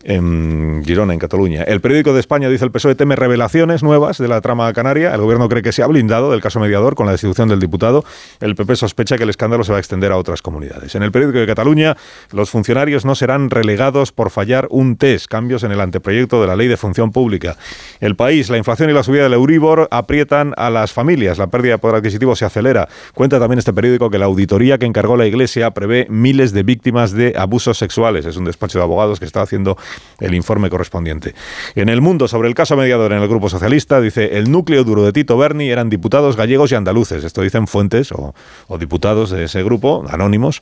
en 0.03 0.83
Girona, 0.85 1.13
en 1.13 1.19
Cataluña. 1.19 1.63
El 1.63 1.81
periódico 1.81 2.15
de 2.15 2.21
España 2.21 2.49
dice 2.49 2.65
el 2.65 2.71
PSOE 2.71 2.95
teme 2.95 3.17
revelaciones 3.17 3.83
nuevas 3.83 4.19
de 4.19 4.29
la 4.29 4.41
trama 4.41 4.73
canaria. 4.73 5.15
El 5.15 5.21
gobierno 5.21 5.49
cree 5.49 5.63
que 5.63 5.73
se 5.73 5.83
ha 5.83 5.87
blindado 5.87 6.31
del 6.31 6.41
caso 6.41 6.59
mediador 6.59 6.95
con 6.95 7.07
la 7.07 7.13
destitución 7.13 7.49
del 7.49 7.61
diputado. 7.61 8.05
El 8.41 8.55
PP 8.55 8.77
sospecha 8.77 9.17
que 9.17 9.25
el 9.25 9.31
escándalo 9.31 9.63
se 9.65 9.73
va 9.73 9.77
a 9.77 9.81
extender 9.81 10.13
a 10.13 10.17
otras 10.17 10.41
comunidades. 10.43 10.95
En 10.95 11.03
el 11.03 11.13
periódico 11.13 11.39
de 11.39 11.47
Cataluña, 11.47 11.97
los 12.33 12.51
funcionarios 12.51 13.05
no 13.05 13.15
serán 13.15 13.51
relegados 13.51 14.13
por 14.13 14.31
fallar 14.31 14.67
un 14.71 14.97
test. 14.97 15.27
Cambios 15.27 15.65
en 15.65 15.73
el 15.73 15.81
anteproyecto 15.81 16.41
de 16.41 16.47
la 16.47 16.57
ley 16.57 16.69
de 16.69 16.77
función 16.77 17.13
pública. 17.13 17.57
El 18.01 18.17
país, 18.17 18.49
la 18.49 18.57
inflación 18.57 18.89
y 18.91 18.93
la 18.95 19.03
subida 19.03 19.25
del 19.25 19.35
Euribor 19.35 19.89
aprietan 19.91 20.55
a 20.57 20.71
las 20.71 20.93
familias. 20.93 21.39
La 21.39 21.49
pérdida 21.49 21.73
de 21.73 21.79
poder 21.79 21.97
adquisitivo 21.97 22.35
se 22.37 22.47
acelera. 22.47 22.89
Cuenta 23.15 23.39
también 23.39 23.59
este 23.59 23.73
periódico 23.73 24.09
que 24.09 24.19
la 24.19 24.27
auditoría 24.27 24.79
que 24.79 24.87
encargó 24.87 25.17
la 25.17 25.27
Iglesia 25.27 25.71
prevé 25.73 26.07
miles 26.09 26.53
de 26.53 26.63
víctimas 26.63 27.13
de 27.13 27.35
abusos 27.37 27.77
sexuales. 27.77 28.25
Es 28.25 28.37
un 28.37 28.45
despacho 28.47 28.79
de 28.79 28.85
abogados 28.85 29.19
que 29.19 29.27
está 29.27 29.43
haciendo 29.43 29.77
el 30.21 30.35
informe 30.35 30.71
correspondiente. 30.71 31.35
En 31.75 31.89
el 31.89 32.01
mundo, 32.01 32.29
sobre 32.29 32.49
el 32.49 32.55
caso 32.55 32.77
mediador 32.77 33.13
en 33.13 33.23
el 33.23 33.29
Grupo 33.29 33.49
Socialista, 33.49 34.01
dice, 34.01 34.39
el 34.39 34.51
núcleo 34.51 34.85
duro 34.85 35.03
de 35.03 35.13
Tito 35.13 35.37
Berni 35.37 35.71
eran 35.71 35.91
diputados 35.91 36.37
gallegos 36.37 36.73
y 36.73 36.75
andaluces. 36.75 37.25
Esto 37.25 37.43
dicen 37.43 37.67
fuentes 37.67 38.13
o, 38.13 38.35
diputados 38.79 39.31
de 39.31 39.45
ese 39.45 39.63
grupo, 39.63 40.05
anónimos 40.09 40.61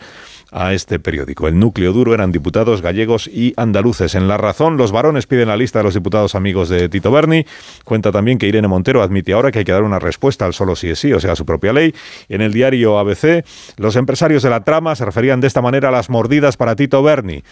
a 0.51 0.73
este 0.73 0.99
periódico. 0.99 1.47
El 1.47 1.59
núcleo 1.59 1.93
duro 1.93 2.15
eran 2.15 2.33
diputados 2.33 2.81
gallegos 2.81 3.27
y 3.27 3.53
andaluces. 3.57 4.15
En 4.15 4.29
La 4.29 4.39
Razón, 4.39 4.77
los 4.79 4.93
varones 4.93 5.27
piden 5.27 5.49
la 5.49 5.57
lista 5.57 5.81
de 5.81 5.85
los 5.85 5.95
diputados 5.95 6.35
amigos 6.35 6.71
de 6.71 6.89
Tito 6.89 7.11
Berni. 7.11 7.45
Cuenta 7.85 8.13
también 8.13 8.39
que 8.39 8.47
Irene 8.47 8.69
Montero 8.69 9.03
admite 9.03 9.35
ahora 9.35 9.53
que 9.53 9.59
hay 9.59 9.65
que 9.65 9.73
dar 9.73 9.83
una 9.83 9.99
respuesta 9.99 10.47
al 10.47 10.55
solo 10.55 10.75
sí 10.75 10.89
es 10.89 10.99
sí, 10.99 11.13
o 11.13 11.21
sea, 11.21 11.33
a 11.33 11.37
su 11.37 11.45
propia 11.45 11.73
ley. 11.73 11.95
En 12.29 12.41
el 12.41 12.53
diario 12.53 12.99
ABC, 12.99 13.45
los 13.77 13.97
empresarios 13.97 14.43
de 14.43 14.51
la 14.51 14.65
trama 14.65 14.97
se 14.97 15.05
referían 15.05 15.41
de 15.41 15.49
esta 15.49 15.61
manera 15.61 15.89
a 15.89 15.93
las 15.93 16.09
mordidas 16.09 16.57
para 16.57 16.77
Tito 16.77 17.03
Berni. 17.03 17.43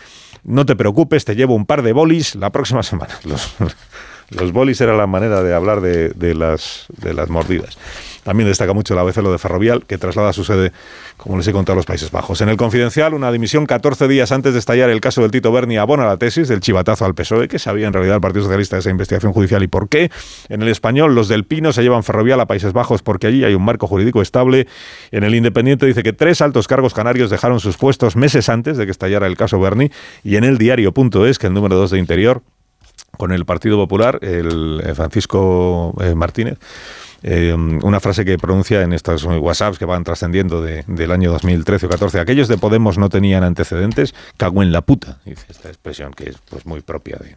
No 0.47 0.65
te 0.65 0.77
preocupes, 0.77 1.25
te 1.25 1.35
llevo 1.35 1.57
un 1.57 1.67
par 1.67 1.83
de 1.83 1.93
bolis 1.93 2.37
la 2.37 2.51
próxima 2.51 2.85
semana. 2.85 3.15
Bolis 4.53 4.81
era 4.81 4.97
la 4.97 5.07
manera 5.07 5.43
de 5.43 5.55
hablar 5.55 5.81
de, 5.81 6.35
las, 6.35 6.89
mordidas. 7.29 7.79
También 8.25 8.49
destaca 8.49 8.73
mucho 8.73 8.97
la 8.97 9.03
ABC 9.03 9.19
lo 9.19 9.31
de 9.31 9.39
Ferrovial, 9.39 9.85
que 9.87 9.99
traslada 9.99 10.33
su 10.33 10.43
sede, 10.43 10.73
como 11.17 11.37
les 11.37 11.47
he 11.47 11.53
contado, 11.53 11.75
a 11.75 11.77
los 11.77 11.87
Países 11.87 12.11
Bajos. 12.11 12.41
En 12.41 12.49
el 12.49 12.57
Confidencial, 12.57 13.15
una 13.15 13.31
dimisión 13.31 13.67
14 13.67 14.09
días 14.09 14.33
antes 14.33 14.53
de 14.53 14.59
estallar 14.59 14.91
el 14.91 15.01
caso 15.01 15.23
del 15.23 15.31
Tito 15.31 15.53
Berni 15.53 15.77
abona 15.77 16.07
la 16.07 16.17
tesis 16.17 16.49
del 16.49 16.59
chivatazo 16.59 17.05
al 17.05 17.15
PSOE, 17.15 17.47
que 17.47 17.61
sabía 17.61 17.87
en 17.87 17.93
realidad 17.93 18.17
el 18.17 18.21
Partido 18.21 18.43
Socialista 18.43 18.75
de 18.75 18.81
esa 18.81 18.91
investigación 18.91 19.33
judicial 19.33 19.62
y 19.62 19.69
por 19.69 19.89
qué. 19.89 20.11
En 20.49 20.61
el 20.61 20.69
Español, 20.69 21.15
los 21.15 21.29
del 21.29 21.45
Pino 21.45 21.73
se 21.73 21.83
llevan 21.83 22.03
Ferrovial 22.03 22.41
a 22.41 22.47
Países 22.47 22.73
Bajos 22.73 23.03
porque 23.03 23.29
allí 23.29 23.45
hay 23.45 23.55
un 23.55 23.65
marco 23.65 23.87
jurídico 23.87 24.21
estable. 24.21 24.67
En 25.12 25.23
el 25.23 25.37
Independiente 25.37 25.87
dice 25.87 26.03
que 26.03 26.12
tres 26.12 26.41
altos 26.41 26.67
cargos 26.67 26.95
canarios 26.95 27.31
dejaron 27.31 27.61
sus 27.61 27.77
puestos 27.77 28.17
meses 28.17 28.49
antes 28.49 28.77
de 28.77 28.87
que 28.87 28.91
estallara 28.91 29.29
el 29.29 29.37
caso 29.37 29.61
Berni. 29.61 29.93
Y 30.25 30.35
en 30.35 30.43
el 30.43 30.59
diario.es, 30.59 31.39
que 31.39 31.47
el 31.47 31.55
número 31.55 31.77
2 31.77 31.93
de 31.93 31.99
Interior, 32.01 32.43
con 33.17 33.33
el 33.33 33.45
Partido 33.45 33.77
Popular, 33.77 34.19
el 34.23 34.83
eh, 34.85 34.95
Francisco 34.95 35.95
eh, 36.01 36.15
Martínez, 36.15 36.59
eh, 37.23 37.55
una 37.55 37.99
frase 37.99 38.25
que 38.25 38.39
pronuncia 38.39 38.83
en 38.83 38.93
estos 38.93 39.25
WhatsApps 39.25 39.79
que 39.79 39.85
van 39.85 40.05
trascendiendo 40.05 40.61
del 40.61 41.11
año 41.11 41.33
2013 41.33 41.87
o 41.87 41.89
14. 41.89 42.21
Aquellos 42.21 42.49
de 42.49 42.59
Podemos 42.59 42.99
no 42.99 43.09
tenían 43.09 43.43
antecedentes, 43.43 44.15
cago 44.37 44.63
en 44.63 44.71
la 44.71 44.83
puta, 44.83 45.19
dice 45.25 45.47
esta 45.49 45.69
expresión 45.69 46.13
que 46.13 46.31
es 46.31 46.37
pues 46.49 46.67
muy 46.67 46.83
propia 46.83 47.17
de... 47.17 47.37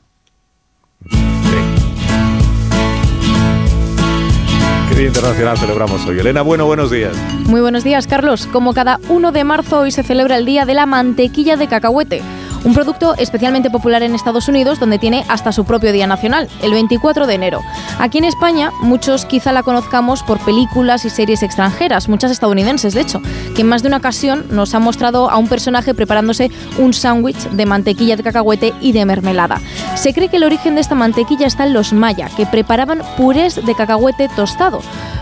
¿Qué 4.89 4.95
día 4.95 5.07
internacional 5.07 5.57
celebramos 5.57 6.05
hoy? 6.05 6.19
Elena, 6.19 6.41
bueno, 6.41 6.65
buenos 6.65 6.91
días. 6.91 7.15
Muy 7.45 7.61
buenos 7.61 7.83
días, 7.83 8.05
Carlos. 8.05 8.47
Como 8.47 8.73
cada 8.73 8.99
1 9.07 9.31
de 9.31 9.43
marzo, 9.43 9.79
hoy 9.79 9.91
se 9.91 10.03
celebra 10.03 10.35
el 10.35 10.45
Día 10.45 10.65
de 10.65 10.73
la 10.73 10.85
Mantequilla 10.85 11.55
de 11.55 11.67
Cacahuete 11.67 12.21
un 12.63 12.73
producto 12.73 13.15
especialmente 13.17 13.69
popular 13.69 14.03
en 14.03 14.15
Estados 14.15 14.47
Unidos 14.47 14.79
donde 14.79 14.99
tiene 14.99 15.25
hasta 15.27 15.51
su 15.51 15.65
propio 15.65 15.91
día 15.91 16.07
nacional, 16.07 16.47
el 16.61 16.71
24 16.71 17.27
de 17.27 17.33
enero. 17.33 17.61
Aquí 17.99 18.17
en 18.17 18.25
España 18.25 18.71
muchos 18.81 19.25
quizá 19.25 19.51
la 19.51 19.63
conozcamos 19.63 20.23
por 20.23 20.39
películas 20.39 21.05
y 21.05 21.09
series 21.09 21.43
extranjeras, 21.43 22.09
muchas 22.09 22.31
estadounidenses 22.31 22.93
de 22.93 23.01
hecho, 23.01 23.21
que 23.55 23.61
en 23.61 23.67
más 23.67 23.81
de 23.81 23.87
una 23.87 23.97
ocasión 23.97 24.45
nos 24.49 24.73
han 24.75 24.83
mostrado 24.83 25.29
a 25.29 25.37
un 25.37 25.47
personaje 25.47 25.93
preparándose 25.93 26.51
un 26.77 26.93
sándwich 26.93 27.49
de 27.49 27.65
mantequilla 27.65 28.15
de 28.15 28.23
cacahuete 28.23 28.73
y 28.81 28.91
de 28.91 29.05
mermelada. 29.05 29.61
Se 29.95 30.13
cree 30.13 30.29
que 30.29 30.37
el 30.37 30.43
origen 30.43 30.75
de 30.75 30.81
esta 30.81 30.95
mantequilla 30.95 31.47
está 31.47 31.65
en 31.65 31.73
los 31.73 31.93
maya, 31.93 32.29
que 32.35 32.45
preparaban 32.45 33.01
purés 33.17 33.63
de 33.65 33.75
cacahuete 33.75 34.29
tostado. 34.35 34.81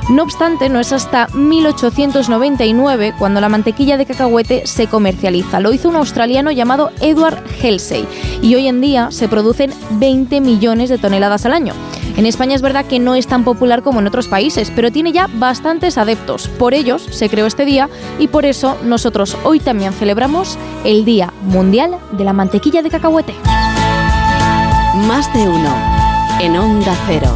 No 0.10 0.24
obstante, 0.24 0.70
no 0.70 0.80
es 0.80 0.94
hasta 0.94 1.28
1899 1.34 3.14
cuando 3.20 3.42
la 3.42 3.50
mantequilla 3.50 3.98
de 3.98 4.06
cacahuete 4.06 4.66
se 4.66 4.88
comercializa. 4.88 5.60
Lo 5.60 5.74
hizo 5.74 5.90
un 5.90 5.98
australiano 5.98 6.50
llamado 6.52 6.92
Edward 7.02 7.27
Halsey 7.36 8.08
y 8.42 8.56
hoy 8.56 8.68
en 8.68 8.82
día 8.82 9.12
se 9.12 9.28
producen 9.28 9.74
20 9.92 10.42
millones 10.42 10.90
de 10.90 10.98
toneladas 10.98 11.46
al 11.46 11.54
año. 11.54 11.74
En 12.16 12.26
España 12.26 12.56
es 12.56 12.62
verdad 12.62 12.86
que 12.86 13.00
no 13.00 13.14
es 13.16 13.28
tan 13.28 13.44
popular 13.44 13.84
como 13.84 14.00
en 14.00 14.08
otros 14.08 14.28
países, 14.28 14.72
pero 14.76 14.92
tiene 14.92 15.12
ya 15.12 15.30
bastantes 15.36 15.98
adeptos. 15.98 16.48
Por 16.48 16.74
ellos 16.74 17.04
se 17.12 17.30
creó 17.30 17.46
este 17.46 17.66
día 17.66 17.90
y 18.18 18.28
por 18.28 18.46
eso 18.46 18.78
nosotros 18.84 19.38
hoy 19.44 19.60
también 19.60 19.94
celebramos 19.94 20.58
el 20.84 21.06
Día 21.06 21.32
Mundial 21.44 21.98
de 22.14 22.24
la 22.24 22.34
Mantequilla 22.34 22.82
de 22.82 22.90
Cacahuete. 22.90 23.36
Más 25.08 25.32
de 25.34 25.48
uno 25.48 25.76
en 26.40 26.58
Onda 26.58 26.96
Cero. 27.08 27.36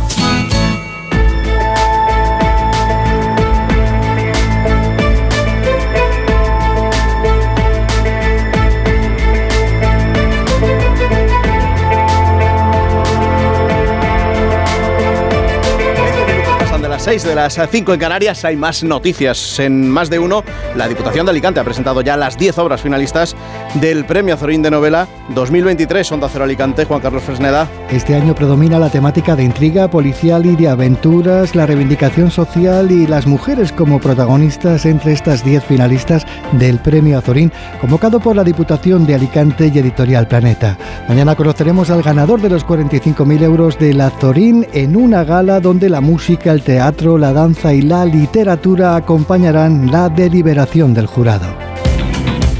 6 17.11 17.23
de 17.25 17.35
las 17.35 17.59
5 17.69 17.93
en 17.93 17.99
Canarias 17.99 18.45
hay 18.45 18.55
más 18.55 18.85
noticias. 18.85 19.59
En 19.59 19.89
más 19.89 20.09
de 20.09 20.17
uno, 20.17 20.45
la 20.77 20.87
Diputación 20.87 21.25
de 21.25 21.31
Alicante 21.31 21.59
ha 21.59 21.65
presentado 21.65 21.99
ya 21.99 22.15
las 22.15 22.37
10 22.37 22.57
obras 22.59 22.81
finalistas 22.81 23.35
del 23.73 24.05
Premio 24.05 24.35
Azorín 24.35 24.61
de 24.61 24.71
Novela 24.71 25.09
2023. 25.35 26.09
Onda 26.13 26.29
Cero 26.31 26.45
Alicante, 26.45 26.85
Juan 26.85 27.01
Carlos 27.01 27.23
Fresneda. 27.23 27.67
Este 27.89 28.15
año 28.15 28.33
predomina 28.33 28.79
la 28.79 28.89
temática 28.89 29.35
de 29.35 29.43
intriga 29.43 29.89
policial 29.89 30.45
y 30.45 30.55
de 30.55 30.69
aventuras, 30.69 31.53
la 31.53 31.65
reivindicación 31.65 32.31
social 32.31 32.89
y 32.91 33.05
las 33.05 33.27
mujeres 33.27 33.73
como 33.73 33.99
protagonistas 33.99 34.85
entre 34.85 35.11
estas 35.11 35.43
10 35.43 35.65
finalistas 35.65 36.25
del 36.53 36.79
Premio 36.79 37.17
Azorín, 37.17 37.51
convocado 37.81 38.21
por 38.21 38.37
la 38.37 38.45
Diputación 38.45 39.05
de 39.05 39.15
Alicante 39.15 39.69
y 39.73 39.77
Editorial 39.77 40.29
Planeta. 40.29 40.77
Mañana 41.09 41.35
conoceremos 41.35 41.89
al 41.89 42.03
ganador 42.03 42.39
de 42.39 42.51
los 42.51 42.65
45.000 42.65 43.43
euros 43.43 43.77
del 43.77 43.99
Azorín 43.99 44.65
en 44.71 44.95
una 44.95 45.25
gala 45.25 45.59
donde 45.59 45.89
la 45.89 45.99
música, 45.99 46.53
el 46.53 46.63
teatro, 47.01 47.17
la 47.17 47.33
danza 47.33 47.73
y 47.73 47.81
la 47.81 48.05
literatura 48.05 48.95
acompañarán 48.95 49.91
la 49.91 50.07
deliberación 50.07 50.93
del 50.93 51.07
jurado. 51.07 51.47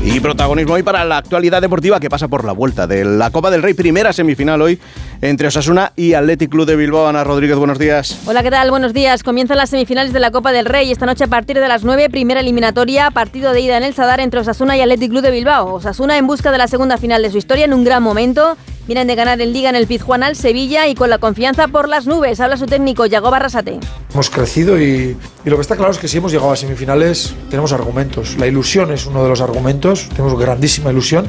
Y 0.04 0.20
protagonismo 0.20 0.74
hoy 0.74 0.82
para 0.82 1.06
la 1.06 1.18
actualidad 1.18 1.62
deportiva 1.62 2.00
que 2.00 2.10
pasa 2.10 2.28
por 2.28 2.44
la 2.44 2.52
vuelta 2.52 2.88
de 2.88 3.06
la 3.06 3.30
Copa 3.30 3.52
del 3.52 3.62
Rey, 3.62 3.76
primera 3.76 4.12
semifinal 4.12 4.60
hoy 4.64 4.80
entre 5.22 5.48
Osasuna 5.48 5.92
y 5.96 6.14
Athletic 6.14 6.50
Club 6.50 6.66
de 6.66 6.76
Bilbao. 6.76 7.08
Ana 7.08 7.24
Rodríguez, 7.24 7.56
buenos 7.56 7.78
días. 7.78 8.20
Hola, 8.26 8.42
¿qué 8.42 8.50
tal? 8.50 8.72
Buenos 8.72 8.94
días. 8.94 9.22
Comienzan 9.22 9.58
las 9.58 9.70
semifinales 9.70 10.12
de 10.12 10.20
la 10.20 10.32
Copa 10.32 10.52
del 10.52 10.66
Rey. 10.66 10.92
Esta 10.92 11.06
noche 11.06 11.26
a 11.26 11.28
partir 11.28 11.60
de 11.60 11.68
las 11.68 11.84
9, 11.84 12.10
primera 12.10 12.40
eliminatoria, 12.40 13.12
partido 13.12 13.54
de 13.54 13.62
ida 13.62 13.78
en 13.78 13.84
el 13.84 13.94
Sadar 13.94 14.20
entre 14.22 14.40
Osasuna 14.40 14.76
y 14.76 14.82
Athletic 14.82 15.12
Club 15.12 15.22
de 15.22 15.30
Bilbao. 15.30 15.76
Osasuna 15.76 16.18
en 16.18 16.26
busca 16.26 16.52
de 16.52 16.58
la 16.58 16.68
segunda 16.68 16.98
final 16.98 17.22
de 17.22 17.30
su 17.30 17.38
historia 17.38 17.66
en 17.66 17.74
un 17.74 17.84
gran 17.84 18.02
momento 18.02 18.58
Vienen 18.88 19.08
de 19.08 19.16
ganar 19.16 19.40
en 19.42 19.54
Liga 19.54 19.70
en 19.70 19.76
el 19.76 19.88
Pizjuán 19.88 20.24
al 20.24 20.36
Sevilla 20.36 20.88
y 20.88 20.96
con 20.96 21.10
la 21.10 21.20
confianza 21.20 21.68
por 21.68 21.88
las 21.88 22.08
nubes. 22.08 22.40
Habla 22.40 22.58
su 22.58 22.66
técnico, 22.66 23.06
Yago 23.06 23.30
Barrasate. 23.30 23.80
Hemos 24.14 24.30
crecido 24.30 24.80
y, 24.82 25.16
y, 25.46 25.50
lo 25.50 25.56
que 25.56 25.62
está 25.62 25.76
claro 25.76 25.92
es 25.92 25.98
que 25.98 26.08
si 26.08 26.18
hemos 26.18 26.32
llegado 26.32 26.52
a 26.52 26.56
semifinales 26.56 27.34
tenemos 27.50 27.74
argumentos. 27.74 28.38
La 28.38 28.48
ilusión 28.48 28.92
es 28.92 29.06
uno 29.06 29.24
de 29.24 29.30
los 29.30 29.42
argumentos, 29.42 30.10
tenemos 30.10 30.38
grandísima 30.38 30.92
ilusión, 30.92 31.28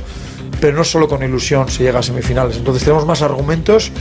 pero 0.61 0.77
no 0.77 0.85
solo 0.85 1.09
con 1.09 1.23
ilusión 1.23 1.69
se 1.69 1.83
llega 1.85 1.99
a 1.99 2.03
semifinales. 2.03 2.57
Entonces 2.57 2.85
tenemos 2.85 3.07
más 3.07 3.23
argumentos 3.23 3.93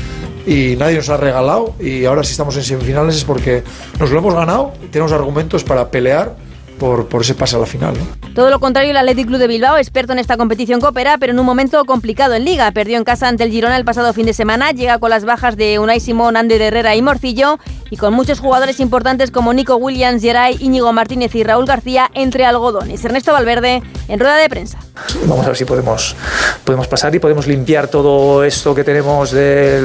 y 0.46 0.76
nadie 0.78 0.98
nos 0.98 1.10
ha 1.10 1.18
regalado 1.18 1.76
y 1.80 2.06
ahora 2.06 2.24
si 2.24 2.32
estamos 2.32 2.56
en 2.58 2.64
semifinales 2.64 3.16
es 3.16 3.24
porque 3.24 3.64
nos 4.00 4.10
lo 4.10 4.20
hemos 4.20 4.34
ganado 4.34 4.74
tenemos 4.92 5.12
argumentos 5.12 5.64
para 5.64 5.92
pelear 5.92 6.36
por, 6.82 7.22
ese 7.22 7.36
pase 7.36 7.56
a 7.56 7.60
la 7.60 7.68
final. 7.68 7.94
Todo 8.34 8.50
lo 8.50 8.60
contrario, 8.60 8.90
el 8.90 8.98
Athletic 8.98 9.28
Club 9.28 9.38
de 9.38 9.48
Bilbao, 9.48 9.78
experto 9.78 10.14
en 10.14 10.20
esta 10.20 10.36
competición, 10.36 10.82
coopera, 10.82 11.20
pero 11.20 11.32
en 11.32 11.40
un 11.40 11.46
momento 11.46 11.86
complicado 11.86 12.34
en 12.34 12.44
Liga. 12.44 12.72
Perdió 12.72 12.98
en 12.98 13.04
casa 13.04 13.28
ante 13.28 13.44
el 13.44 13.52
Girona 13.52 13.78
el 13.78 13.86
pasado 13.86 14.12
fin 14.14 14.26
de 14.26 14.34
semana, 14.34 14.72
llega 14.72 14.98
con 14.98 15.12
las 15.12 15.24
bajas 15.24 15.58
de 15.58 15.78
Unai 15.78 16.00
Simón, 16.00 16.38
Ander 16.38 16.60
Herrera 16.60 16.96
y 16.96 17.04
Morcillo, 17.04 17.60
y 17.92 17.98
con 17.98 18.14
muchos 18.14 18.40
jugadores 18.40 18.80
importantes 18.80 19.30
como 19.30 19.54
Nico 19.54 19.76
Williams, 19.76 20.22
Geray, 20.24 20.58
Íñigo 20.60 20.92
Martínez 20.94 21.36
y 21.36 21.44
Raúl 21.44 21.66
García 21.66 22.10
entre 22.16 22.46
algodones. 22.46 23.04
Ernesto 23.06 23.34
Valverde 23.34 23.84
en 24.08 24.20
rueda 24.20 24.38
de 24.38 24.50
prensa. 24.50 24.80
Vamos 25.26 25.46
a 25.46 25.50
ver 25.50 25.58
si 25.58 25.66
podemos, 25.66 26.16
podemos 26.64 26.88
pasar 26.88 27.14
y 27.14 27.20
podemos 27.20 27.48
limpiar 27.48 27.90
todo 27.90 28.44
esto 28.44 28.74
que 28.74 28.84
tenemos 28.84 29.32
de 29.32 29.82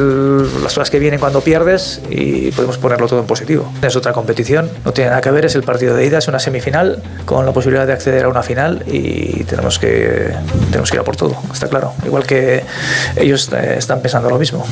las 0.62 0.76
horas 0.76 0.88
que 0.88 0.98
vienen 1.00 1.18
cuando 1.18 1.40
pierdes 1.40 2.00
y 2.08 2.52
podemos 2.52 2.78
ponerlo 2.78 3.08
todo 3.08 3.20
en 3.20 3.26
positivo. 3.26 3.70
Es 3.82 3.96
otra 3.96 4.12
competición, 4.12 4.70
no 4.84 4.92
tiene 4.92 5.10
nada 5.10 5.20
que 5.20 5.30
ver, 5.32 5.44
es 5.44 5.56
el 5.56 5.64
partido 5.64 5.96
de 5.96 6.06
ida, 6.06 6.18
es 6.18 6.28
una 6.28 6.38
semifinal 6.38 7.02
con 7.24 7.44
la 7.44 7.52
posibilidad 7.52 7.86
de 7.86 7.92
acceder 7.92 8.24
a 8.24 8.28
una 8.28 8.44
final 8.44 8.84
y 8.86 9.42
tenemos 9.44 9.80
que, 9.80 10.32
tenemos 10.70 10.90
que 10.90 10.96
ir 10.96 11.00
a 11.00 11.04
por 11.04 11.16
todo, 11.16 11.36
está 11.52 11.68
claro. 11.68 11.92
Igual 12.04 12.24
que 12.24 12.64
ellos 13.16 13.50
eh, 13.52 13.74
están 13.78 14.00
pensando 14.00 14.30
lo 14.30 14.38
mismo. 14.38 14.64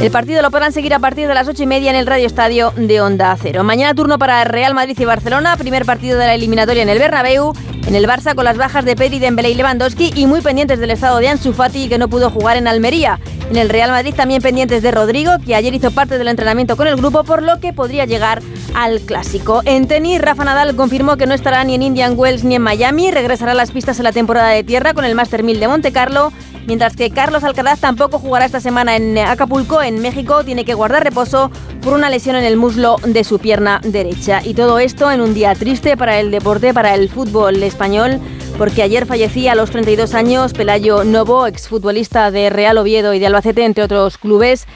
El 0.00 0.10
partido 0.10 0.40
lo 0.40 0.50
podrán 0.50 0.72
seguir 0.72 0.94
a 0.94 0.98
partir 0.98 1.28
de 1.28 1.34
las 1.34 1.46
ocho 1.46 1.62
y 1.62 1.66
media 1.66 1.90
en 1.90 1.96
el 1.96 2.06
Radio 2.06 2.26
Estadio 2.26 2.72
de 2.74 3.02
Onda 3.02 3.36
Cero. 3.38 3.64
Mañana 3.64 3.94
turno 3.94 4.18
para 4.18 4.42
Real 4.44 4.72
Madrid 4.72 4.96
y 4.98 5.04
Barcelona, 5.04 5.58
primer 5.58 5.84
partido 5.84 6.18
de 6.18 6.24
la 6.24 6.34
eliminatoria 6.34 6.82
en 6.82 6.88
el 6.88 6.98
Bernabéu. 6.98 7.52
En 7.86 7.94
el 7.94 8.06
Barça 8.06 8.34
con 8.34 8.46
las 8.46 8.56
bajas 8.56 8.86
de 8.86 8.96
Pedri, 8.96 9.18
Dembélé 9.18 9.50
y 9.50 9.54
Lewandowski 9.54 10.12
y 10.14 10.26
muy 10.26 10.40
pendientes 10.40 10.78
del 10.78 10.90
estado 10.90 11.18
de 11.18 11.28
Ansu 11.28 11.52
Fati 11.52 11.90
que 11.90 11.98
no 11.98 12.08
pudo 12.08 12.30
jugar 12.30 12.56
en 12.56 12.66
Almería. 12.66 13.20
En 13.50 13.56
el 13.56 13.68
Real 13.68 13.90
Madrid 13.90 14.14
también 14.14 14.40
pendientes 14.40 14.82
de 14.82 14.90
Rodrigo, 14.90 15.32
que 15.44 15.54
ayer 15.54 15.74
hizo 15.74 15.90
parte 15.90 16.16
del 16.16 16.28
entrenamiento 16.28 16.78
con 16.78 16.86
el 16.86 16.96
grupo, 16.96 17.24
por 17.24 17.42
lo 17.42 17.60
que 17.60 17.74
podría 17.74 18.06
llegar 18.06 18.40
al 18.74 19.00
clásico. 19.00 19.60
En 19.66 19.86
tenis, 19.86 20.20
Rafa 20.22 20.44
Nadal 20.44 20.76
confirmó 20.76 21.16
que 21.18 21.26
no 21.26 21.34
estará 21.34 21.62
ni 21.64 21.74
en 21.74 21.82
Indian 21.82 22.14
Wells 22.16 22.44
ni 22.44 22.54
en 22.54 22.62
Miami, 22.62 23.10
regresará 23.10 23.52
a 23.52 23.56
las 23.56 23.72
pistas 23.72 23.98
en 23.98 24.04
la 24.04 24.12
temporada 24.12 24.48
de 24.48 24.64
tierra 24.64 24.94
con 24.94 25.04
el 25.04 25.14
Master 25.14 25.42
1000 25.42 25.60
de 25.60 25.68
Monte 25.68 25.92
Carlo 25.92 26.32
mientras 26.66 26.96
que 26.96 27.10
Carlos 27.10 27.44
Alcaraz 27.44 27.80
tampoco 27.80 28.18
jugará 28.18 28.44
esta 28.44 28.60
semana 28.60 28.96
en 28.96 29.18
Acapulco, 29.18 29.82
en 29.82 30.00
México, 30.00 30.44
tiene 30.44 30.64
que 30.64 30.74
guardar 30.74 31.04
reposo 31.04 31.50
por 31.82 31.94
una 31.94 32.10
lesión 32.10 32.36
en 32.36 32.44
el 32.44 32.56
muslo 32.56 32.96
de 33.04 33.24
su 33.24 33.38
pierna 33.38 33.80
derecha. 33.84 34.40
Y 34.44 34.54
todo 34.54 34.78
esto 34.78 35.10
en 35.10 35.20
un 35.20 35.34
día 35.34 35.54
triste 35.54 35.96
para 35.96 36.20
el 36.20 36.30
deporte, 36.30 36.74
para 36.74 36.94
el 36.94 37.08
fútbol 37.08 37.62
español, 37.62 38.20
porque 38.58 38.82
ayer 38.82 39.06
fallecía 39.06 39.52
a 39.52 39.54
los 39.54 39.70
32 39.70 40.14
años 40.14 40.52
Pelayo 40.52 41.04
Novo, 41.04 41.46
exfutbolista 41.46 42.30
de 42.30 42.50
Real 42.50 42.78
Oviedo 42.78 43.14
y 43.14 43.18
de 43.18 43.26
Albacete, 43.26 43.64
entre 43.64 43.84
otros 43.84 44.18
clubes, 44.18 44.66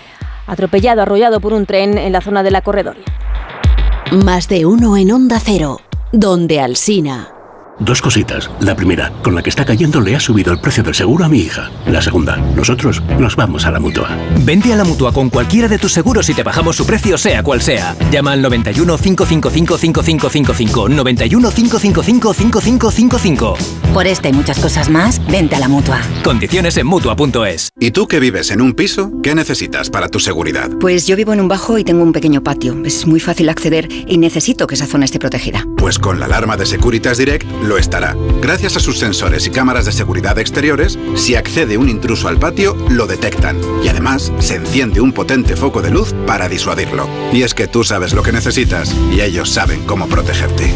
atropellado, 0.47 1.03
arrollado 1.03 1.40
por 1.40 1.53
un 1.53 1.66
tren 1.66 1.99
en 1.99 2.12
la 2.12 2.20
zona 2.20 2.42
de 2.42 2.51
la 2.51 2.62
corredoria. 2.62 3.05
Más 4.12 4.49
de 4.49 4.66
uno 4.66 4.97
en 4.97 5.11
Onda 5.11 5.40
Cero, 5.40 5.81
donde 6.12 6.61
Alsina. 6.61 7.34
Dos 7.80 8.00
cositas. 8.00 8.50
La 8.60 8.76
primera, 8.76 9.12
con 9.22 9.34
la 9.34 9.42
que 9.42 9.50
está 9.50 9.64
cayendo 9.64 10.00
le 10.00 10.14
ha 10.14 10.20
subido 10.20 10.52
el 10.52 10.60
precio 10.60 10.82
del 10.82 10.94
seguro 10.94 11.24
a 11.24 11.28
mi 11.28 11.40
hija. 11.40 11.70
La 11.87 12.00
segunda, 12.00 12.37
nosotros 12.37 13.02
nos 13.18 13.34
vamos 13.34 13.66
a 13.66 13.72
la 13.72 13.80
mutua. 13.80 14.16
Vente 14.44 14.72
a 14.72 14.76
la 14.76 14.84
mutua 14.84 15.12
con 15.12 15.28
cualquiera 15.28 15.66
de 15.66 15.78
tus 15.78 15.92
seguros 15.92 16.28
y 16.28 16.34
te 16.34 16.44
bajamos 16.44 16.76
su 16.76 16.87
precio, 16.87 17.18
sea 17.18 17.42
cual 17.42 17.60
sea. 17.62 17.96
Llama 18.12 18.32
al 18.32 18.42
91 18.42 18.96
555 18.96 19.78
5555. 19.78 20.88
91 20.88 21.50
555 21.50 22.34
5555. 22.34 23.54
Por 23.92 24.06
esta 24.06 24.28
y 24.28 24.32
muchas 24.32 24.58
cosas 24.58 24.88
más, 24.88 25.24
vente 25.26 25.56
a 25.56 25.60
la 25.60 25.68
mutua. 25.68 26.00
Condiciones 26.22 26.76
en 26.76 26.87
mutua.es. 26.87 27.70
¿Y 27.80 27.90
tú 27.90 28.06
que 28.06 28.20
vives 28.20 28.50
en 28.50 28.60
un 28.60 28.74
piso? 28.74 29.10
¿Qué 29.22 29.34
necesitas 29.34 29.90
para 29.90 30.08
tu 30.08 30.20
seguridad? 30.20 30.70
Pues 30.80 31.06
yo 31.06 31.16
vivo 31.16 31.32
en 31.32 31.40
un 31.40 31.48
bajo 31.48 31.78
y 31.78 31.84
tengo 31.84 32.02
un 32.02 32.12
pequeño 32.12 32.42
patio. 32.42 32.76
Es 32.84 33.06
muy 33.06 33.20
fácil 33.20 33.48
acceder 33.48 33.88
y 34.06 34.18
necesito 34.18 34.66
que 34.66 34.76
esa 34.76 34.87
zona 34.87 35.04
esté 35.04 35.18
protegida. 35.18 35.64
Pues 35.76 35.98
con 35.98 36.20
la 36.20 36.26
alarma 36.26 36.56
de 36.56 36.66
Securitas 36.66 37.18
Direct 37.18 37.46
lo 37.64 37.79
estará. 37.79 38.16
Gracias 38.40 38.77
a 38.77 38.81
sus 38.81 38.98
sensores 38.98 39.46
y 39.46 39.50
cámaras 39.50 39.87
de 39.87 39.92
seguridad 39.92 40.38
exteriores, 40.38 40.98
si 41.16 41.35
accede 41.35 41.77
un 41.77 41.88
intruso 41.88 42.29
al 42.29 42.38
patio, 42.38 42.77
lo 42.90 43.07
detectan. 43.07 43.59
Y 43.83 43.88
además, 43.88 44.33
se 44.38 44.55
enciende 44.57 45.00
un 45.00 45.12
potente 45.12 45.57
foco 45.57 45.81
de 45.83 45.90
luz 45.90 46.14
para 46.27 46.48
disuadirlo. 46.48 47.09
Y 47.33 47.42
es 47.42 47.55
que 47.55 47.66
tú 47.66 47.83
sabes 47.85 48.14
lo 48.14 48.22
que 48.22 48.33
necesitas 48.33 48.94
y 49.12 49.20
ellos 49.20 49.50
saben 49.50 49.85
cómo 49.85 50.07
protegerte. 50.07 50.72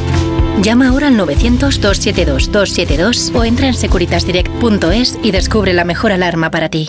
Llama 0.63 0.89
ahora 0.89 1.09
al 1.09 1.19
900-272-272 1.19 3.35
o 3.35 3.45
entra 3.45 3.69
en 3.69 3.75
securitasdirect.es 3.75 5.19
y 5.23 5.31
descubre 5.31 5.73
la 5.73 5.85
mejor 5.85 6.13
alarma 6.13 6.51
para 6.51 6.69
ti. 6.69 6.89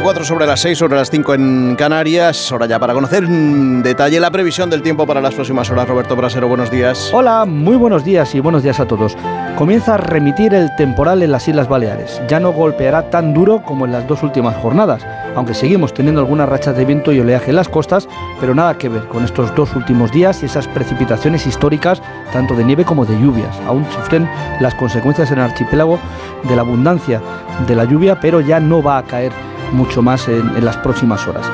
24 0.00 0.24
sobre 0.24 0.46
las 0.46 0.60
6, 0.60 0.78
sobre 0.78 0.96
las 0.96 1.10
5 1.10 1.34
en 1.34 1.76
Canarias. 1.76 2.50
Ahora 2.50 2.64
ya 2.64 2.78
para 2.78 2.94
conocer 2.94 3.24
en 3.24 3.82
detalle 3.82 4.18
la 4.18 4.30
previsión 4.30 4.70
del 4.70 4.80
tiempo 4.80 5.06
para 5.06 5.20
las 5.20 5.34
próximas 5.34 5.68
horas. 5.68 5.86
Roberto 5.86 6.16
Brasero, 6.16 6.48
buenos 6.48 6.70
días. 6.70 7.10
Hola, 7.12 7.44
muy 7.44 7.76
buenos 7.76 8.02
días 8.02 8.34
y 8.34 8.40
buenos 8.40 8.62
días 8.62 8.80
a 8.80 8.86
todos. 8.86 9.14
Comienza 9.58 9.96
a 9.96 9.96
remitir 9.98 10.54
el 10.54 10.74
temporal 10.76 11.22
en 11.22 11.32
las 11.32 11.46
Islas 11.48 11.68
Baleares. 11.68 12.18
Ya 12.28 12.40
no 12.40 12.50
golpeará 12.50 13.10
tan 13.10 13.34
duro 13.34 13.62
como 13.62 13.84
en 13.84 13.92
las 13.92 14.08
dos 14.08 14.22
últimas 14.22 14.56
jornadas, 14.56 15.06
aunque 15.36 15.52
seguimos 15.52 15.92
teniendo 15.92 16.22
algunas 16.22 16.48
rachas 16.48 16.78
de 16.78 16.86
viento 16.86 17.12
y 17.12 17.20
oleaje 17.20 17.50
en 17.50 17.56
las 17.56 17.68
costas, 17.68 18.08
pero 18.40 18.54
nada 18.54 18.78
que 18.78 18.88
ver 18.88 19.06
con 19.06 19.22
estos 19.22 19.54
dos 19.54 19.76
últimos 19.76 20.10
días 20.12 20.42
y 20.42 20.46
esas 20.46 20.66
precipitaciones 20.66 21.46
históricas, 21.46 22.00
tanto 22.32 22.54
de 22.54 22.64
nieve 22.64 22.86
como 22.86 23.04
de 23.04 23.20
lluvias. 23.20 23.54
Aún 23.66 23.84
sufren 23.90 24.26
las 24.60 24.74
consecuencias 24.76 25.30
en 25.30 25.40
el 25.40 25.44
archipiélago 25.44 25.98
de 26.44 26.56
la 26.56 26.62
abundancia 26.62 27.20
de 27.66 27.76
la 27.76 27.84
lluvia, 27.84 28.18
pero 28.18 28.40
ya 28.40 28.60
no 28.60 28.82
va 28.82 28.96
a 28.96 29.02
caer 29.02 29.49
mucho 29.72 30.02
más 30.02 30.28
en, 30.28 30.64
las 30.64 30.76
próximas 30.78 31.26
horas. 31.26 31.46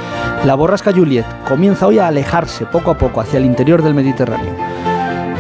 La 0.45 0.55
borrasca 0.55 0.93
Juliet 0.93 1.27
comienza 1.49 1.87
hoy 1.87 1.99
a 1.99 2.09
alejarse 2.09 2.67
poco 2.67 2.91
a 2.91 2.99
poco 2.99 3.21
hacia 3.21 3.39
el 3.39 3.45
interior 3.45 3.83
del 3.83 3.95
Mediterráneo. 3.95 4.55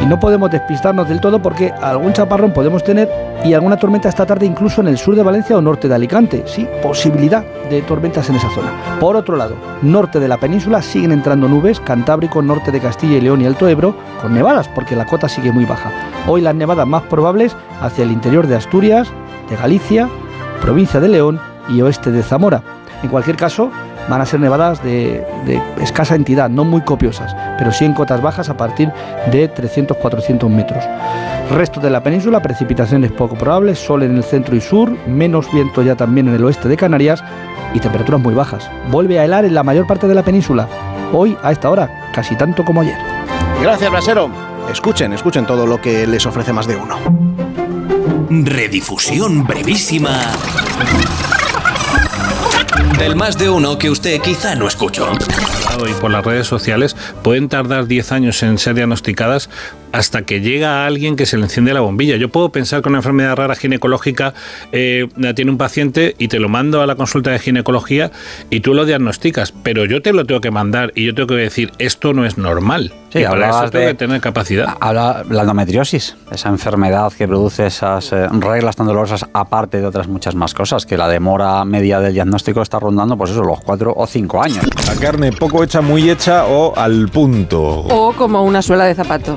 Y 0.02 0.06
no 0.06 0.20
podemos 0.20 0.50
despistarnos 0.50 1.08
del 1.08 1.20
todo 1.20 1.40
porque 1.40 1.72
algún 1.72 2.12
chaparrón 2.12 2.52
podemos 2.52 2.84
tener 2.84 3.08
y 3.44 3.54
alguna 3.54 3.78
tormenta 3.78 4.08
esta 4.08 4.26
tarde 4.26 4.44
incluso 4.44 4.82
en 4.82 4.88
el 4.88 4.98
sur 4.98 5.16
de 5.16 5.22
Valencia 5.22 5.56
o 5.56 5.62
norte 5.62 5.88
de 5.88 5.94
Alicante. 5.94 6.42
Sí, 6.46 6.68
posibilidad 6.82 7.44
de 7.70 7.80
tormentas 7.82 8.28
en 8.28 8.36
esa 8.36 8.50
zona. 8.50 8.70
Por 9.00 9.16
otro 9.16 9.36
lado, 9.36 9.54
norte 9.82 10.20
de 10.20 10.28
la 10.28 10.36
península 10.36 10.82
siguen 10.82 11.12
entrando 11.12 11.48
nubes, 11.48 11.80
Cantábrico, 11.80 12.42
norte 12.42 12.72
de 12.72 12.80
Castilla 12.80 13.16
y 13.16 13.20
León 13.22 13.40
y 13.40 13.46
Alto 13.46 13.68
Ebro, 13.68 13.96
con 14.20 14.34
nevadas 14.34 14.68
porque 14.68 14.96
la 14.96 15.06
cota 15.06 15.28
sigue 15.28 15.50
muy 15.50 15.64
baja. 15.64 15.90
Hoy 16.26 16.42
las 16.42 16.54
nevadas 16.54 16.86
más 16.86 17.02
probables 17.04 17.56
hacia 17.80 18.04
el 18.04 18.10
interior 18.10 18.46
de 18.46 18.56
Asturias, 18.56 19.08
de 19.48 19.56
Galicia, 19.56 20.08
provincia 20.60 21.00
de 21.00 21.08
León 21.08 21.40
y 21.68 21.80
oeste 21.82 22.10
de 22.10 22.22
Zamora. 22.22 22.62
En 23.02 23.08
cualquier 23.08 23.36
caso, 23.36 23.70
van 24.08 24.20
a 24.20 24.26
ser 24.26 24.40
nevadas 24.40 24.82
de, 24.82 25.24
de, 25.44 25.60
escasa 25.80 26.14
entidad, 26.14 26.48
no 26.48 26.64
muy 26.64 26.80
copiosas, 26.80 27.34
pero 27.58 27.72
sí 27.72 27.84
en 27.84 27.92
cotas 27.92 28.22
bajas 28.22 28.48
a 28.48 28.56
partir 28.56 28.90
de 29.30 29.52
300-400 29.52 30.48
metros. 30.48 30.84
Resto 31.50 31.80
de 31.80 31.90
la 31.90 32.02
península, 32.02 32.40
precipitaciones 32.40 33.12
poco 33.12 33.36
probables, 33.36 33.78
sol 33.78 34.02
en 34.02 34.16
el 34.16 34.24
centro 34.24 34.56
y 34.56 34.60
sur, 34.60 34.90
menos 35.06 35.50
viento 35.52 35.82
ya 35.82 35.94
también 35.94 36.28
en 36.28 36.34
el 36.34 36.44
oeste 36.44 36.68
de 36.68 36.76
Canarias 36.76 37.22
y 37.74 37.80
temperaturas 37.80 38.20
muy 38.20 38.34
bajas. 38.34 38.70
Vuelve 38.90 39.18
a 39.18 39.24
helar 39.24 39.44
en 39.44 39.54
la 39.54 39.62
mayor 39.62 39.86
parte 39.86 40.08
de 40.08 40.14
la 40.14 40.22
península, 40.22 40.68
hoy 41.12 41.36
a 41.42 41.52
esta 41.52 41.70
hora, 41.70 42.10
casi 42.12 42.34
tanto 42.36 42.64
como 42.64 42.80
ayer. 42.80 42.98
Gracias, 43.62 43.90
Brasero. 43.90 44.30
Escuchen, 44.70 45.12
escuchen 45.12 45.46
todo 45.46 45.66
lo 45.66 45.80
que 45.80 46.06
les 46.06 46.26
ofrece 46.26 46.52
más 46.52 46.66
de 46.66 46.76
uno. 46.76 46.96
Redifusión 48.28 49.44
brevísima 49.44 50.18
del 52.98 53.16
más 53.16 53.38
de 53.38 53.50
uno 53.50 53.78
que 53.78 53.90
usted 53.90 54.20
quizá 54.20 54.54
no 54.54 54.66
escuchó. 54.66 55.08
Y 55.88 55.92
por 56.00 56.10
las 56.10 56.24
redes 56.24 56.46
sociales 56.46 56.96
pueden 57.22 57.48
tardar 57.48 57.86
10 57.86 58.12
años 58.12 58.42
en 58.42 58.58
ser 58.58 58.74
diagnosticadas 58.74 59.50
hasta 59.92 60.22
que 60.22 60.40
llega 60.40 60.86
alguien 60.86 61.16
que 61.16 61.26
se 61.26 61.36
le 61.36 61.44
enciende 61.44 61.72
la 61.74 61.80
bombilla. 61.80 62.16
Yo 62.16 62.28
puedo 62.28 62.50
pensar 62.50 62.82
que 62.82 62.88
una 62.88 62.98
enfermedad 62.98 63.36
rara 63.36 63.54
ginecológica 63.54 64.34
eh, 64.72 65.08
la 65.16 65.34
tiene 65.34 65.50
un 65.50 65.58
paciente 65.58 66.14
y 66.18 66.28
te 66.28 66.38
lo 66.38 66.48
mando 66.48 66.82
a 66.82 66.86
la 66.86 66.96
consulta 66.96 67.30
de 67.30 67.38
ginecología 67.38 68.10
y 68.50 68.60
tú 68.60 68.74
lo 68.74 68.84
diagnosticas, 68.84 69.52
pero 69.52 69.84
yo 69.84 70.02
te 70.02 70.12
lo 70.12 70.24
tengo 70.24 70.40
que 70.40 70.50
mandar 70.50 70.92
y 70.94 71.06
yo 71.06 71.14
tengo 71.14 71.28
que 71.28 71.34
decir 71.34 71.72
esto 71.78 72.12
no 72.12 72.24
es 72.24 72.38
normal. 72.38 72.92
Sí, 73.10 73.20
y 73.20 73.24
para 73.24 73.48
eso 73.48 73.70
tengo 73.70 73.86
de, 73.86 73.92
que 73.92 73.94
tener 73.94 74.20
capacidad. 74.20 74.76
Habla 74.80 75.24
la 75.30 75.42
endometriosis, 75.42 76.16
esa 76.30 76.48
enfermedad 76.48 77.12
que 77.12 77.26
produce 77.26 77.66
esas 77.66 78.12
eh, 78.12 78.28
reglas 78.28 78.76
tan 78.76 78.86
dolorosas, 78.86 79.26
aparte 79.32 79.80
de 79.80 79.86
otras 79.86 80.08
muchas 80.08 80.34
más 80.34 80.54
cosas, 80.54 80.86
que 80.86 80.96
la 80.96 81.08
demora 81.08 81.64
media 81.64 82.00
del 82.00 82.12
diagnóstico 82.12 82.62
está 82.62 82.78
rondando, 82.78 83.16
pues 83.16 83.30
eso, 83.30 83.42
los 83.42 83.60
cuatro 83.60 83.94
o 83.96 84.06
cinco 84.06 84.42
años. 84.42 84.64
La 84.86 84.94
carne 85.00 85.32
poco 85.32 85.62
hecha, 85.64 85.80
muy 85.80 86.08
hecha 86.10 86.46
o 86.46 86.76
al 86.76 87.08
punto. 87.08 87.60
O 87.62 88.12
como 88.12 88.42
una 88.44 88.62
suela 88.62 88.84
de 88.84 88.94
zapato. 88.94 89.36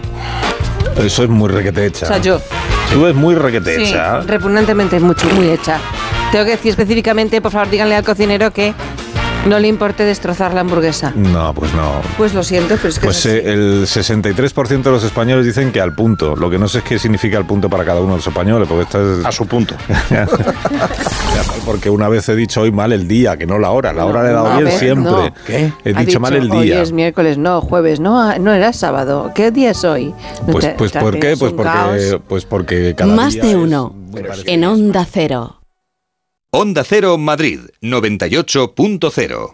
Eso 0.98 1.24
es 1.24 1.30
muy 1.30 1.50
requete 1.50 1.86
hecha. 1.88 2.06
O 2.06 2.10
sea, 2.10 2.18
yo. 2.20 2.40
Tú 2.92 3.06
es 3.08 3.16
muy 3.16 3.36
requete 3.36 3.76
Sí, 3.78 3.84
hecha. 3.92 4.22
repugnantemente 4.22 5.00
mucho, 5.00 5.28
muy 5.36 5.50
hecha. 5.50 5.78
Tengo 6.32 6.46
que 6.46 6.52
decir 6.52 6.72
específicamente, 6.72 7.42
por 7.42 7.52
favor, 7.52 7.70
díganle 7.70 7.96
al 7.96 8.04
cocinero 8.04 8.52
que 8.52 8.74
no 9.48 9.60
le 9.60 9.68
importe 9.68 10.04
destrozar 10.04 10.54
la 10.54 10.62
hamburguesa. 10.62 11.12
No, 11.16 11.54
pues 11.54 11.74
no. 11.74 12.02
Pues 12.18 12.34
lo 12.34 12.44
siento, 12.44 12.76
pero 12.78 12.90
es 12.90 13.00
que 13.00 13.06
Pues 13.06 13.26
es 13.26 13.26
así. 13.26 13.48
eh, 13.48 13.54
el 13.54 13.84
63% 13.88 14.84
de 14.84 14.92
los 14.92 15.04
españoles 15.04 15.46
dicen 15.46 15.72
que 15.72 15.82
al 15.82 15.94
punto. 15.96 16.36
Lo 16.36 16.50
que 16.50 16.60
no 16.60 16.68
sé 16.68 16.80
es 16.80 16.84
qué 16.84 17.00
significa 17.00 17.38
al 17.38 17.46
punto 17.46 17.70
para 17.70 17.84
cada 17.86 18.00
uno 18.02 18.12
de 18.12 18.18
los 18.18 18.28
españoles, 18.28 18.68
porque 18.68 18.84
esto 18.84 19.20
es... 19.20 19.26
A 19.26 19.32
su 19.32 19.46
punto. 19.48 19.76
porque 21.66 21.90
una 21.90 22.10
vez 22.10 22.28
he 22.30 22.36
dicho 22.36 22.62
hoy 22.62 22.72
mal 22.72 22.92
el 22.94 23.08
día, 23.08 23.38
que 23.38 23.46
no 23.46 23.60
la 23.60 23.72
hora. 23.72 23.94
La 23.94 24.06
hora 24.06 24.24
le 24.24 24.30
he 24.30 24.34
dado 24.34 24.50
No, 24.50 24.54
bien 24.56 24.66
ver, 24.66 24.74
siempre. 24.80 25.12
no. 25.12 25.34
He 25.86 25.94
dicho, 25.94 26.20
mal 26.20 26.34
el 26.36 26.52
Hoy 26.52 26.66
día. 26.68 26.82
es 26.82 26.92
miércoles, 26.92 27.38
no, 27.38 27.62
jueves, 27.62 28.00
no, 28.00 28.20
ah, 28.22 28.38
no 28.40 28.54
era 28.54 28.74
sábado. 28.74 29.32
¿Qué 29.36 29.52
día 29.52 29.72
es 29.72 29.84
hoy? 29.84 30.14
Pues, 30.52 30.68
pues 30.78 30.92
te 30.92 31.00
¿por 31.00 31.20
qué? 31.20 31.36
Pues 31.38 31.54
porque, 31.54 32.20
pues 32.28 32.46
porque 32.46 32.94
cada 32.96 33.14
Más 33.16 33.34
día 33.34 33.44
de 33.44 33.50
es- 33.52 33.56
uno. 33.56 33.94
En 34.46 34.64
Onda 34.66 35.06
Cero. 35.10 35.59
Onda 36.52 36.84
Cero 36.84 37.16
Madrid 37.20 37.60
98.0. 37.80 39.52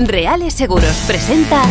Reales 0.00 0.52
Seguros 0.52 0.94
presenta 1.06 1.62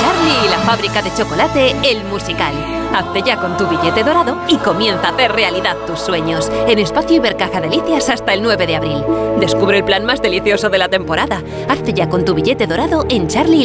Charlie 0.00 0.46
y 0.46 0.48
la 0.48 0.58
fábrica 0.66 1.00
de 1.00 1.14
chocolate, 1.14 1.76
el 1.84 2.02
musical. 2.06 2.52
Hazte 2.92 3.22
ya 3.24 3.36
con 3.36 3.56
tu 3.56 3.68
billete 3.68 4.02
dorado 4.02 4.36
y 4.48 4.56
comienza 4.56 5.06
a 5.06 5.12
hacer 5.12 5.30
realidad 5.30 5.76
tus 5.86 6.00
sueños. 6.00 6.50
En 6.66 6.80
Espacio 6.80 7.18
Ibercaja 7.18 7.60
Delicias 7.60 8.08
hasta 8.08 8.34
el 8.34 8.42
9 8.42 8.66
de 8.66 8.74
abril. 8.74 9.04
Descubre 9.38 9.78
el 9.78 9.84
plan 9.84 10.04
más 10.04 10.20
delicioso 10.20 10.70
de 10.70 10.78
la 10.78 10.88
temporada. 10.88 11.44
Hazte 11.68 11.92
ya 11.92 12.08
con 12.08 12.24
tu 12.24 12.34
billete 12.34 12.66
dorado 12.66 13.06
en 13.10 13.28
charlie 13.28 13.64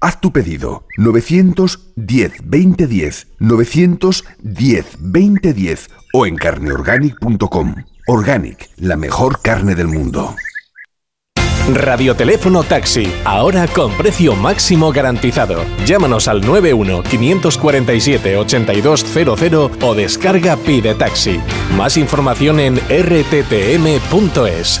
Haz 0.00 0.20
tu 0.20 0.32
pedido 0.32 0.84
910 0.96 2.32
2010 2.44 3.26
910 3.40 4.86
2010 5.00 5.90
o 6.12 6.26
en 6.26 6.36
carneorganic.com. 6.36 7.74
Organic, 8.06 8.70
la 8.76 8.96
mejor 8.96 9.42
carne 9.42 9.74
del 9.74 9.88
mundo. 9.88 10.36
Radioteléfono 11.74 12.62
Taxi, 12.62 13.12
ahora 13.24 13.66
con 13.66 13.92
precio 13.92 14.34
máximo 14.34 14.90
garantizado. 14.90 15.62
Llámanos 15.84 16.28
al 16.28 16.40
91 16.40 17.02
547 17.02 18.38
8200 18.38 19.82
o 19.82 19.94
descarga 19.94 20.56
Pide 20.56 20.94
Taxi. 20.94 21.40
Más 21.76 21.98
información 21.98 22.60
en 22.60 22.76
rttm.es. 22.76 24.80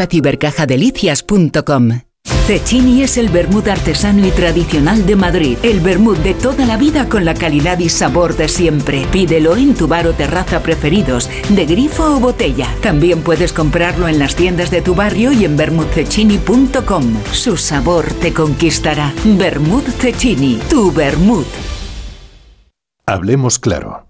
espacioibercajadelicias.com. 0.00 2.00
Cecchini 2.46 3.02
es 3.02 3.16
el 3.16 3.28
vermut 3.28 3.68
artesano 3.68 4.26
y 4.26 4.30
tradicional 4.30 5.06
de 5.06 5.14
Madrid. 5.14 5.58
El 5.62 5.80
vermut 5.80 6.18
de 6.18 6.34
toda 6.34 6.66
la 6.66 6.76
vida 6.76 7.08
con 7.08 7.24
la 7.24 7.34
calidad 7.34 7.78
y 7.78 7.88
sabor 7.88 8.36
de 8.36 8.48
siempre. 8.48 9.06
Pídelo 9.12 9.56
en 9.56 9.74
tu 9.74 9.86
bar 9.86 10.08
o 10.08 10.14
terraza 10.14 10.60
preferidos, 10.60 11.30
de 11.48 11.64
grifo 11.64 12.16
o 12.16 12.20
botella. 12.20 12.66
También 12.82 13.22
puedes 13.22 13.52
comprarlo 13.52 14.08
en 14.08 14.18
las 14.18 14.34
tiendas 14.34 14.70
de 14.70 14.82
tu 14.82 14.94
barrio 14.94 15.32
y 15.32 15.44
en 15.44 15.56
vermutcecchini.com. 15.56 17.04
Su 17.32 17.56
sabor 17.56 18.12
te 18.14 18.32
conquistará. 18.32 19.14
Vermut 19.24 19.86
Cecchini, 19.86 20.58
tu 20.68 20.92
vermut. 20.92 21.46
Hablemos 23.06 23.58
claro. 23.58 24.09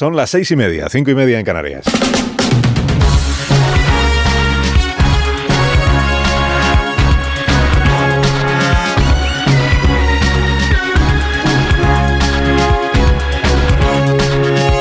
Son 0.00 0.16
las 0.16 0.30
seis 0.30 0.50
y 0.50 0.56
media, 0.56 0.88
cinco 0.88 1.10
y 1.10 1.14
media 1.14 1.38
en 1.38 1.44
Canarias. 1.44 1.84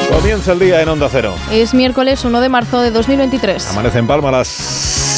Comienza 0.10 0.54
el 0.54 0.60
día 0.60 0.82
en 0.82 0.88
Onda 0.88 1.10
Cero. 1.12 1.36
Es 1.52 1.74
miércoles 1.74 2.24
1 2.24 2.40
de 2.40 2.48
marzo 2.48 2.80
de 2.80 2.92
2023. 2.92 3.72
Amanece 3.72 4.00
en 4.00 4.08
Palma 4.08 4.30
a 4.30 4.32
las 4.32 4.48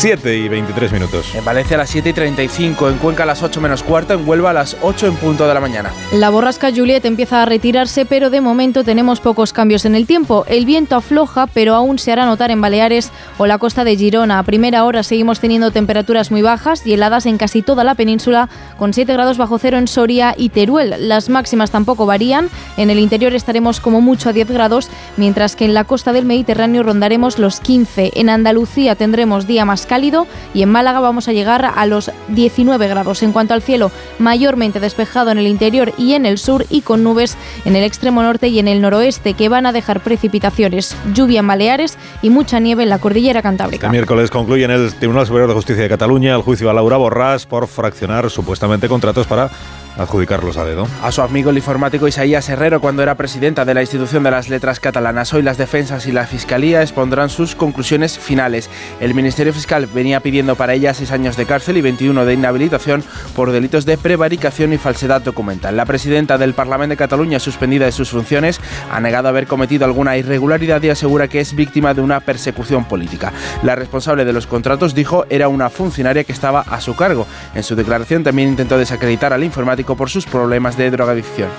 7 0.01 0.35
y 0.35 0.49
23 0.49 0.93
minutos. 0.93 1.35
En 1.35 1.45
Valencia 1.45 1.75
a 1.75 1.77
las 1.77 1.91
7 1.91 2.09
y 2.09 2.13
35, 2.13 2.89
en 2.89 2.97
Cuenca 2.97 3.21
a 3.21 3.25
las 3.27 3.43
8 3.43 3.61
menos 3.61 3.83
cuarto, 3.83 4.15
en 4.15 4.27
Huelva 4.27 4.49
a 4.49 4.53
las 4.53 4.75
8 4.81 5.05
en 5.05 5.15
punto 5.15 5.47
de 5.47 5.53
la 5.53 5.59
mañana. 5.59 5.91
La 6.11 6.31
borrasca 6.31 6.71
Juliet 6.75 7.05
empieza 7.05 7.43
a 7.43 7.45
retirarse, 7.45 8.07
pero 8.07 8.31
de 8.31 8.41
momento 8.41 8.83
tenemos 8.83 9.19
pocos 9.19 9.53
cambios 9.53 9.85
en 9.85 9.93
el 9.93 10.07
tiempo. 10.07 10.43
El 10.47 10.65
viento 10.65 10.95
afloja, 10.95 11.45
pero 11.45 11.75
aún 11.75 11.99
se 11.99 12.11
hará 12.11 12.25
notar 12.25 12.49
en 12.49 12.61
Baleares 12.61 13.11
o 13.37 13.45
la 13.45 13.59
costa 13.59 13.83
de 13.83 13.95
Girona. 13.95 14.39
A 14.39 14.43
primera 14.43 14.85
hora 14.85 15.03
seguimos 15.03 15.39
teniendo 15.39 15.69
temperaturas 15.69 16.31
muy 16.31 16.41
bajas 16.41 16.81
y 16.83 16.93
heladas 16.93 17.27
en 17.27 17.37
casi 17.37 17.61
toda 17.61 17.83
la 17.83 17.93
península, 17.93 18.49
con 18.79 18.93
7 18.93 19.13
grados 19.13 19.37
bajo 19.37 19.59
cero 19.59 19.77
en 19.77 19.87
Soria 19.87 20.33
y 20.35 20.49
Teruel. 20.49 20.95
Las 21.09 21.29
máximas 21.29 21.69
tampoco 21.69 22.07
varían. 22.07 22.49
En 22.75 22.89
el 22.89 22.97
interior 22.97 23.35
estaremos 23.35 23.79
como 23.79 24.01
mucho 24.01 24.29
a 24.29 24.33
10 24.33 24.49
grados, 24.49 24.89
mientras 25.15 25.55
que 25.55 25.65
en 25.65 25.75
la 25.75 25.83
costa 25.83 26.11
del 26.11 26.25
Mediterráneo 26.25 26.81
rondaremos 26.81 27.37
los 27.37 27.59
15. 27.59 28.13
En 28.15 28.31
Andalucía 28.31 28.95
tendremos 28.95 29.45
día 29.45 29.63
más 29.63 29.85
cálido 29.91 30.25
y 30.53 30.63
en 30.63 30.69
Málaga 30.69 31.01
vamos 31.01 31.27
a 31.27 31.33
llegar 31.33 31.65
a 31.65 31.85
los 31.85 32.11
19 32.29 32.87
grados. 32.87 33.23
En 33.23 33.33
cuanto 33.33 33.53
al 33.53 33.61
cielo, 33.61 33.91
mayormente 34.19 34.79
despejado 34.79 35.31
en 35.31 35.37
el 35.37 35.47
interior 35.47 35.91
y 35.97 36.13
en 36.13 36.25
el 36.25 36.37
sur 36.37 36.65
y 36.69 36.79
con 36.79 37.03
nubes 37.03 37.35
en 37.65 37.75
el 37.75 37.83
extremo 37.83 38.23
norte 38.23 38.47
y 38.47 38.59
en 38.59 38.69
el 38.69 38.79
noroeste 38.79 39.33
que 39.33 39.49
van 39.49 39.65
a 39.65 39.73
dejar 39.73 39.99
precipitaciones, 39.99 40.95
lluvia 41.13 41.41
en 41.41 41.47
Baleares 41.47 41.97
y 42.21 42.29
mucha 42.29 42.61
nieve 42.61 42.83
en 42.83 42.89
la 42.89 42.99
cordillera 42.99 43.41
cantábrica. 43.41 43.87
Este 43.87 43.91
miércoles 43.91 44.31
concluye 44.31 44.63
en 44.63 44.71
el 44.71 44.93
Tribunal 44.93 45.27
Superior 45.27 45.49
de 45.49 45.55
Justicia 45.55 45.83
de 45.83 45.89
Cataluña 45.89 46.35
el 46.37 46.41
juicio 46.41 46.69
a 46.69 46.73
Laura 46.73 46.97
Borràs 46.97 47.45
por 47.45 47.67
fraccionar 47.67 48.29
supuestamente 48.29 48.87
contratos 48.87 49.27
para 49.27 49.49
adjudicarlos 49.97 50.57
a 50.57 50.65
dedo. 50.65 50.87
A 51.01 51.11
su 51.11 51.21
amigo 51.21 51.49
el 51.49 51.57
informático 51.57 52.07
Isaías 52.07 52.47
Herrero 52.49 52.79
cuando 52.81 53.03
era 53.03 53.15
presidenta 53.15 53.65
de 53.65 53.73
la 53.73 53.81
institución 53.81 54.23
de 54.23 54.31
las 54.31 54.49
letras 54.49 54.79
catalanas. 54.79 55.33
Hoy 55.33 55.41
las 55.41 55.57
defensas 55.57 56.07
y 56.07 56.11
la 56.11 56.25
fiscalía 56.25 56.81
expondrán 56.81 57.29
sus 57.29 57.55
conclusiones 57.55 58.17
finales. 58.17 58.69
El 58.99 59.13
Ministerio 59.13 59.53
Fiscal 59.53 59.87
venía 59.87 60.19
pidiendo 60.19 60.55
para 60.55 60.73
ella 60.73 60.93
seis 60.93 61.11
años 61.11 61.37
de 61.37 61.45
cárcel 61.45 61.77
y 61.77 61.81
21 61.81 62.25
de 62.25 62.33
inhabilitación 62.33 63.03
por 63.35 63.51
delitos 63.51 63.85
de 63.85 63.97
prevaricación 63.97 64.73
y 64.73 64.77
falsedad 64.77 65.21
documental. 65.21 65.77
La 65.77 65.85
presidenta 65.85 66.37
del 66.37 66.53
Parlamento 66.53 66.91
de 66.91 66.97
Cataluña, 66.97 67.39
suspendida 67.39 67.85
de 67.85 67.91
sus 67.91 68.09
funciones, 68.09 68.59
ha 68.89 68.99
negado 68.99 69.27
haber 69.27 69.45
cometido 69.45 69.85
alguna 69.85 70.17
irregularidad 70.17 70.81
y 70.81 70.89
asegura 70.89 71.27
que 71.27 71.39
es 71.39 71.55
víctima 71.55 71.93
de 71.93 72.01
una 72.01 72.19
persecución 72.19 72.85
política. 72.85 73.33
La 73.61 73.75
responsable 73.75 74.25
de 74.25 74.33
los 74.33 74.47
contratos 74.47 74.95
dijo 74.95 75.25
era 75.29 75.47
una 75.47 75.69
funcionaria 75.69 76.23
que 76.23 76.31
estaba 76.31 76.61
a 76.61 76.81
su 76.81 76.95
cargo. 76.95 77.27
En 77.53 77.63
su 77.63 77.75
declaración 77.75 78.23
también 78.23 78.49
intentó 78.49 78.77
desacreditar 78.77 79.31
al 79.31 79.43
informático 79.43 79.80
por 79.83 80.09
sus 80.09 80.25
problemas 80.25 80.77
de 80.77 80.91
drogadicción. 80.91 81.49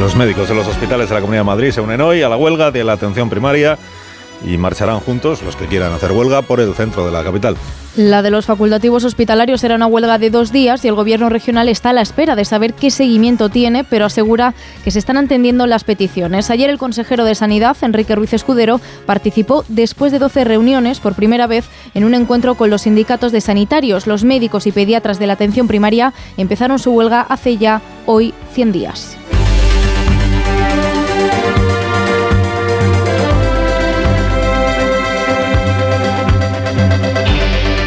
Los 0.00 0.14
médicos 0.14 0.48
de 0.48 0.54
los 0.54 0.66
hospitales 0.66 1.08
de 1.08 1.14
la 1.16 1.20
Comunidad 1.20 1.42
de 1.42 1.46
Madrid 1.46 1.70
se 1.72 1.80
unen 1.80 2.00
hoy 2.00 2.22
a 2.22 2.28
la 2.28 2.36
huelga 2.36 2.70
de 2.70 2.84
la 2.84 2.92
atención 2.92 3.28
primaria 3.28 3.78
y 4.44 4.56
marcharán 4.56 5.00
juntos, 5.00 5.42
los 5.42 5.56
que 5.56 5.66
quieran 5.66 5.92
hacer 5.92 6.12
huelga, 6.12 6.42
por 6.42 6.60
el 6.60 6.72
centro 6.74 7.04
de 7.04 7.12
la 7.12 7.24
capital. 7.24 7.56
La 7.96 8.22
de 8.22 8.30
los 8.30 8.46
facultativos 8.46 9.04
hospitalarios 9.04 9.60
será 9.60 9.74
una 9.74 9.86
huelga 9.86 10.18
de 10.18 10.30
dos 10.30 10.52
días 10.52 10.84
y 10.84 10.88
el 10.88 10.94
gobierno 10.94 11.28
regional 11.28 11.68
está 11.68 11.90
a 11.90 11.92
la 11.92 12.00
espera 12.00 12.36
de 12.36 12.44
saber 12.44 12.74
qué 12.74 12.90
seguimiento 12.90 13.48
tiene, 13.48 13.82
pero 13.82 14.04
asegura 14.04 14.54
que 14.84 14.90
se 14.90 15.00
están 15.00 15.16
atendiendo 15.16 15.66
las 15.66 15.84
peticiones. 15.84 16.50
Ayer 16.50 16.70
el 16.70 16.78
consejero 16.78 17.24
de 17.24 17.34
Sanidad, 17.34 17.76
Enrique 17.82 18.14
Ruiz 18.14 18.32
Escudero, 18.32 18.80
participó 19.04 19.64
después 19.68 20.12
de 20.12 20.20
12 20.20 20.44
reuniones 20.44 21.00
por 21.00 21.14
primera 21.14 21.46
vez 21.46 21.64
en 21.94 22.04
un 22.04 22.14
encuentro 22.14 22.54
con 22.54 22.70
los 22.70 22.82
sindicatos 22.82 23.32
de 23.32 23.40
sanitarios. 23.40 24.06
Los 24.06 24.22
médicos 24.22 24.66
y 24.66 24.72
pediatras 24.72 25.18
de 25.18 25.26
la 25.26 25.32
atención 25.32 25.66
primaria 25.66 26.12
empezaron 26.36 26.78
su 26.78 26.92
huelga 26.92 27.22
hace 27.22 27.56
ya 27.56 27.82
hoy 28.06 28.32
100 28.52 28.72
días. 28.72 29.18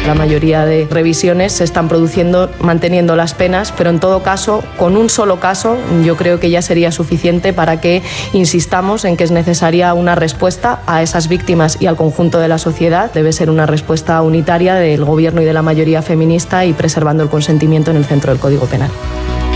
La 0.06 0.14
mayoría 0.14 0.64
de 0.64 0.88
revisiones 0.90 1.52
se 1.52 1.64
están 1.64 1.88
produciendo 1.88 2.50
manteniendo 2.60 3.14
las 3.14 3.34
penas, 3.34 3.72
pero 3.72 3.88
en 3.88 4.00
todo 4.00 4.22
caso, 4.22 4.64
con 4.76 4.96
un 4.96 5.08
solo 5.08 5.38
caso, 5.38 5.78
yo 6.04 6.16
creo 6.16 6.40
que 6.40 6.50
ya 6.50 6.60
sería 6.60 6.90
suficiente 6.90 7.52
para 7.52 7.80
que 7.80 8.02
insistamos 8.32 9.04
en 9.04 9.16
que 9.16 9.22
es 9.22 9.30
necesaria 9.30 9.94
una 9.94 10.16
respuesta 10.16 10.80
a 10.86 11.02
esas 11.02 11.28
víctimas 11.28 11.80
y 11.80 11.86
al 11.86 11.96
conjunto 11.96 12.40
de 12.40 12.48
la 12.48 12.58
sociedad. 12.58 13.12
Debe 13.12 13.32
ser 13.32 13.48
una 13.48 13.66
respuesta 13.66 14.20
unitaria 14.22 14.74
del 14.74 15.04
Gobierno 15.04 15.40
y 15.40 15.44
de 15.44 15.52
la 15.52 15.62
mayoría 15.62 16.02
feminista 16.02 16.64
y 16.64 16.72
preservando 16.72 17.22
el 17.22 17.28
consentimiento 17.28 17.92
en 17.92 17.96
el 17.96 18.04
centro 18.04 18.32
del 18.32 18.40
Código 18.40 18.66
Penal. 18.66 18.90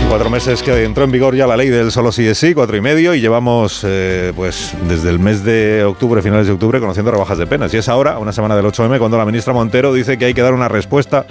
Cuatro 0.09 0.29
meses 0.29 0.63
que 0.63 0.85
entró 0.85 1.03
en 1.03 1.11
vigor 1.11 1.35
ya 1.35 1.45
la 1.45 1.57
ley 1.57 1.67
del 1.67 1.91
solo 1.91 2.13
sí 2.13 2.25
es 2.25 2.37
sí, 2.37 2.53
cuatro 2.53 2.77
y 2.77 2.81
medio, 2.81 3.13
y 3.13 3.19
llevamos 3.19 3.83
eh, 3.85 4.31
pues 4.35 4.73
desde 4.87 5.09
el 5.09 5.19
mes 5.19 5.43
de 5.43 5.83
octubre, 5.83 6.21
finales 6.21 6.47
de 6.47 6.53
octubre, 6.53 6.79
conociendo 6.79 7.11
rebajas 7.11 7.37
de 7.37 7.45
penas. 7.45 7.73
Y 7.73 7.77
es 7.77 7.89
ahora, 7.89 8.17
una 8.17 8.31
semana 8.31 8.55
del 8.55 8.65
8M, 8.65 8.99
cuando 8.99 9.17
la 9.17 9.25
ministra 9.25 9.53
Montero 9.53 9.93
dice 9.93 10.17
que 10.17 10.25
hay 10.25 10.33
que 10.33 10.41
dar 10.41 10.53
una 10.53 10.69
respuesta 10.69 11.25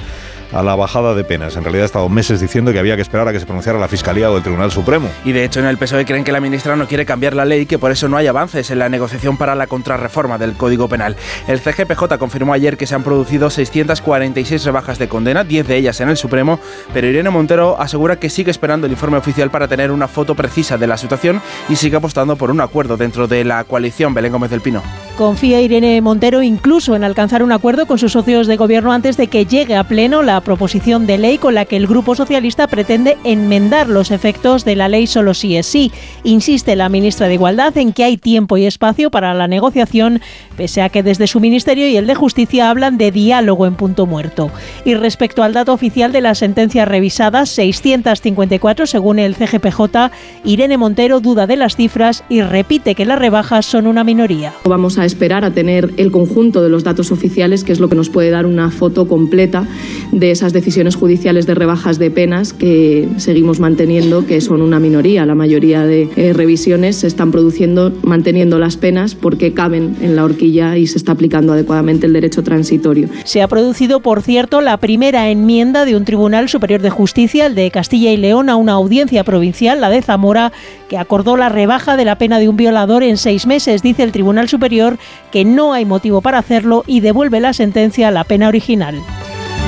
a 0.57 0.63
la 0.63 0.75
bajada 0.75 1.15
de 1.15 1.23
penas. 1.23 1.55
En 1.57 1.65
realidad 1.65 1.83
ha 1.83 1.87
estado 1.87 2.09
meses 2.09 2.41
diciendo 2.41 2.73
que 2.73 2.79
había 2.79 2.97
que 2.97 3.03
esperar 3.03 3.29
a 3.29 3.33
que 3.33 3.39
se 3.39 3.45
pronunciara 3.45 3.79
la 3.79 3.89
Fiscalía 3.89 4.31
o 4.31 4.37
el 4.39 4.43
Tribunal 4.43 4.73
Supremo. 4.73 5.09
Y 5.25 5.33
de 5.33 5.45
hecho 5.45 5.61
en 5.61 5.67
el 5.67 5.77
PSOE 5.77 6.07
creen 6.07 6.25
que 6.25 6.33
la 6.33 6.41
ministra 6.41 6.77
no 6.77 6.89
quiere 6.89 7.05
cambiar 7.05 7.35
la 7.35 7.45
ley 7.45 7.63
y 7.63 7.67
que 7.67 7.79
por 7.79 7.91
eso 7.91 8.09
no 8.09 8.17
hay 8.17 8.27
avances 8.27 8.71
en 8.71 8.79
la 8.79 8.89
negociación 8.89 9.37
para 9.37 9.55
la 9.55 9.67
contrarreforma 9.67 10.39
del 10.39 10.55
Código 10.55 10.89
Penal. 10.89 11.17
El 11.47 11.61
CGPJ 11.61 12.17
confirmó 12.19 12.55
ayer 12.55 12.79
que 12.79 12.87
se 12.87 12.95
han 12.95 13.03
producido 13.03 13.51
646 13.51 14.65
rebajas 14.65 14.99
de 14.99 15.09
condena, 15.09 15.45
10 15.45 15.69
de 15.69 15.77
ellas 15.77 16.01
en 16.01 16.09
el 16.09 16.17
Supremo, 16.17 16.59
pero 16.95 17.07
Irene 17.07 17.29
Montero 17.29 17.79
asegura 17.79 18.17
que 18.17 18.31
sigue 18.31 18.51
esperando 18.51 18.87
el 18.87 18.93
informe 18.93 19.19
oficial 19.19 19.51
para 19.51 19.69
tener 19.69 19.91
una 19.91 20.09
foto 20.09 20.35
precisa 20.35 20.79
de 20.79 20.87
la 20.87 20.97
situación 20.97 21.43
y 21.69 21.77
sigue 21.77 21.99
apostando 21.99 22.37
por 22.37 22.51
un 22.51 22.63
acuerdo 22.63 22.97
dentro 22.97 23.27
de 23.27 23.45
la 23.45 23.65
coalición 23.65 24.15
Belén 24.15 24.33
Gómez 24.33 24.51
del 24.51 24.63
Pino. 24.63 24.83
Confía 25.17 25.61
Irene 25.63 26.01
Montero 26.03 26.43
incluso 26.43 26.95
en 26.95 27.03
alcanzar 27.03 27.43
un 27.43 27.51
acuerdo 27.51 27.87
con 27.87 27.99
sus 27.99 28.13
socios 28.13 28.47
de 28.47 28.57
gobierno 28.57 28.93
antes 28.93 29.17
de 29.17 29.29
que 29.29 29.47
llegue 29.47 29.75
a 29.75 29.85
pleno 29.85 30.23
la 30.23 30.41
proposición 30.47 31.09
de 31.09 31.19
ley 31.19 31.39
con 31.39 31.55
la 31.55 31.65
que 31.65 31.77
el 31.77 31.89
Grupo 31.89 32.15
Socialista 32.15 32.69
pretende 32.69 33.19
enmendar 33.25 33.89
los 33.89 34.13
efectos 34.13 34.65
de 34.65 34.77
la 34.77 34.89
ley 34.89 35.09
solo 35.09 35.35
sí 35.35 35.57
es 35.57 35.67
sí. 35.67 35.91
Insiste 36.23 36.77
la 36.77 36.89
ministra 36.89 37.27
de 37.27 37.35
Igualdad 37.35 37.77
en 37.77 37.93
que 37.93 38.05
hay 38.05 38.17
tiempo 38.17 38.57
y 38.57 38.65
espacio 38.65 39.11
para 39.11 39.35
la 39.35 39.49
negociación, 39.49 40.21
pese 40.57 40.83
a 40.83 40.89
que 40.89 41.03
desde 41.03 41.27
su 41.27 41.41
ministerio 41.41 41.89
y 41.89 41.97
el 41.97 42.07
de 42.07 42.15
Justicia 42.15 42.71
hablan 42.71 42.97
de 42.97 43.11
diálogo 43.11 43.67
en 43.67 43.75
punto 43.75 44.07
muerto. 44.07 44.53
Y 44.85 44.95
respecto 44.95 45.43
al 45.43 45.53
dato 45.53 45.73
oficial 45.73 46.13
de 46.13 46.21
las 46.21 46.39
sentencias 46.39 46.87
revisadas, 46.87 47.51
654 47.51 48.87
según 48.87 49.19
el 49.19 49.35
CGPJ, 49.35 50.13
Irene 50.45 50.79
Montero 50.79 51.19
duda 51.19 51.49
de 51.49 51.57
las 51.57 51.75
cifras 51.75 52.23
y 52.29 52.43
repite 52.43 52.95
que 52.95 53.05
las 53.05 53.19
rebajas 53.19 53.67
son 53.67 53.89
una 53.89 54.05
minoría. 54.05 54.53
Vamos 54.65 54.97
a 54.97 55.05
esperar 55.05 55.45
a 55.45 55.51
tener 55.51 55.93
el 55.97 56.13
conjunto 56.13 56.63
de 56.63 56.69
los 56.69 56.85
datos 56.85 57.11
oficiales, 57.11 57.65
que 57.65 57.73
es 57.73 57.81
lo 57.81 57.89
que 57.89 57.97
nos 57.97 58.11
puede 58.11 58.31
dar 58.31 58.47
una 58.47 58.71
foto 58.71 59.09
completa 59.09 59.67
de 60.13 60.36
esas 60.37 60.53
decisiones 60.53 60.97
judiciales 60.97 61.47
de 61.47 61.55
rebajas 61.55 61.99
de 61.99 62.11
penas 62.11 62.53
que 62.53 63.09
seguimos 63.17 63.59
manteniendo, 63.59 64.27
que 64.27 64.43
son 64.43 64.61
una 64.61 64.79
minoría. 64.79 65.25
La 65.25 65.35
mayoría 65.35 65.85
de 65.85 66.11
eh, 66.17 66.35
revisiones 66.35 66.97
se 66.97 67.07
están 67.07 67.33
produciendo 67.33 67.91
manteniendo 68.03 68.59
las 68.59 68.77
penas 68.77 69.15
porque 69.15 69.55
caben 69.55 69.97
en 70.03 70.15
la 70.15 70.25
horquilla 70.25 70.77
y 70.77 70.87
se 70.87 70.99
está 70.99 71.13
aplicando 71.13 71.55
adecuadamente 71.55 72.07
el 72.07 72.13
derecho 72.13 72.43
transitorio. 72.43 73.09
Se 73.25 73.41
ha 73.41 73.49
producido, 73.49 74.01
por 74.01 74.21
cierto, 74.21 74.61
la 74.61 74.77
primera 74.77 75.31
enmienda 75.31 75.87
de 75.87 75.97
un 75.97 76.05
Tribunal 76.05 76.51
Superior 76.51 76.83
de 76.83 76.91
Justicia, 76.91 77.47
el 77.47 77.55
de 77.55 77.71
Castilla 77.71 78.13
y 78.13 78.19
León, 78.19 78.51
a 78.51 78.57
una 78.57 78.73
audiencia 78.73 79.25
provincial, 79.25 79.81
la 79.81 79.89
de 79.89 80.03
Zamora, 80.03 80.53
que 80.91 80.99
acordó 80.99 81.39
la 81.39 81.49
rebaja 81.49 81.97
de 81.97 82.05
la 82.05 82.19
pena 82.19 82.39
de 82.39 82.51
un 82.51 82.57
violador 82.57 83.03
en 83.03 83.17
seis 83.17 83.47
meses. 83.47 83.83
Dice 83.83 84.03
el 84.03 84.13
Tribunal 84.13 84.51
Superior 84.51 84.99
que 85.33 85.47
no 85.47 85.73
hay 85.73 85.87
motivo 85.87 86.21
para 86.21 86.39
hacerlo 86.39 86.85
y 86.87 87.01
devuelve 87.01 87.41
la 87.41 87.55
sentencia 87.55 88.09
a 88.09 88.11
la 88.11 88.25
pena 88.25 88.49
original. 88.49 88.97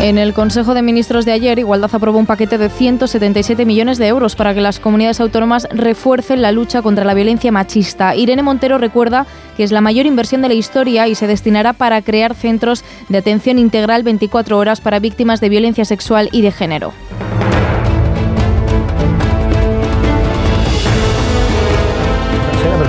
En 0.01 0.17
el 0.17 0.33
Consejo 0.33 0.75
de 0.75 0.83
Ministros 0.83 1.25
de 1.25 1.33
ayer, 1.33 1.59
Igualdad 1.59 1.91
aprobó 1.93 2.21
un 2.21 2.27
paquete 2.27 2.57
de 2.57 2.69
177 2.69 3.65
millones 3.65 3.99
de 3.99 4.07
euros 4.07 4.37
para 4.37 4.55
que 4.55 4.61
las 4.61 4.79
comunidades 4.79 5.21
autónomas 5.21 5.67
refuercen 5.73 6.41
la 6.41 6.53
lucha 6.53 6.83
contra 6.83 7.05
la 7.05 7.15
violencia 7.15 7.51
machista. 7.51 8.15
Irene 8.15 8.45
Montero 8.45 8.79
recuerda 8.79 9.27
que 9.57 9.65
es 9.65 9.73
la 9.73 9.81
mayor 9.81 10.07
inversión 10.07 10.41
de 10.41 10.49
la 10.49 10.55
historia 10.55 11.09
y 11.09 11.17
se 11.17 11.27
destinará 11.27 11.73
para 11.73 12.01
crear 12.03 12.37
centros 12.37 12.85
de 13.09 13.19
atención 13.19 13.59
integral 13.59 14.05
24 14.05 14.57
horas 14.57 14.81
para 14.81 15.01
víctimas 15.01 15.41
de 15.41 15.49
violencia 15.49 15.85
sexual 15.85 16.29
y 16.31 16.43
de 16.43 16.53
género. 16.53 16.93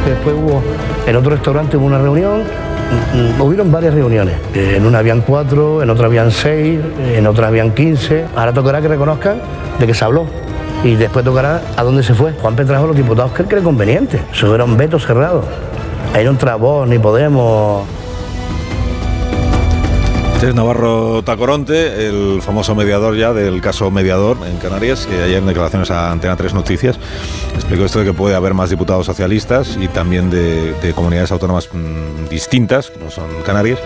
después 0.10 0.36
hubo, 0.36 0.62
en 1.06 1.16
otro 1.16 1.32
restaurante 1.32 1.78
hubo 1.78 1.86
una 1.86 2.00
reunión, 2.00 2.44
hubieron 3.40 3.72
varias 3.72 3.94
reuniones. 3.94 4.36
Eh, 4.54 4.76
En 4.78 4.86
una 4.86 5.00
habían 5.00 5.22
cuatro, 5.22 5.82
en 5.82 5.90
otra 5.90 6.08
habían 6.08 6.32
seis, 6.32 6.80
en 7.14 7.28
otra 7.28 7.48
habían 7.48 7.72
quince. 7.72 8.26
Ahora 8.36 8.54
tocará 8.54 8.82
que 8.82 8.88
reconozcan 8.88 9.42
de 9.80 9.88
que 9.88 9.94
se 9.94 10.06
habló. 10.06 10.26
Y 10.84 10.96
después 10.96 11.26
tocará 11.26 11.62
a 11.76 11.84
dónde 11.84 12.04
se 12.04 12.14
fue. 12.14 12.34
Juan 12.34 12.56
trajo 12.56 12.86
a 12.86 12.88
los 12.88 12.96
diputados 12.96 13.32
que 13.34 13.42
él 13.44 13.48
cree 13.50 13.62
conveniente. 13.62 14.22
Eso 14.32 14.54
era 14.56 14.64
un 14.64 14.78
veto 14.78 14.98
cerrado. 15.00 15.44
Ahí 16.14 16.24
no 16.24 16.32
entra 16.32 16.56
vos 16.56 16.88
ni 16.88 16.98
Podemos. 17.00 17.86
Este 20.40 20.52
es 20.52 20.56
Navarro 20.56 21.22
Tacoronte, 21.22 22.08
el 22.08 22.42
famoso 22.42 22.74
mediador 22.74 23.18
ya 23.18 23.34
del 23.34 23.60
caso 23.60 23.92
mediador 23.92 24.38
en 24.48 24.56
Canarias, 24.56 25.06
que 25.06 25.22
ayer 25.22 25.40
en 25.40 25.46
declaraciones 25.46 25.92
a 25.92 26.14
Antena 26.14 26.38
3 26.38 26.54
Noticias 26.54 26.98
explicó 27.56 27.84
esto 27.84 28.00
de 28.00 28.06
que 28.06 28.14
puede 28.14 28.36
haber 28.36 28.54
más 28.54 28.70
diputados 28.70 29.06
socialistas 29.06 29.78
y 29.78 29.90
también 29.90 30.30
de, 30.30 30.72
de 30.76 30.94
comunidades 30.94 31.34
autónomas 31.34 31.68
mm, 31.74 32.30
distintas, 32.30 32.90
que 32.90 33.04
no 33.04 33.12
son 33.12 33.26
Canarias, 33.46 33.80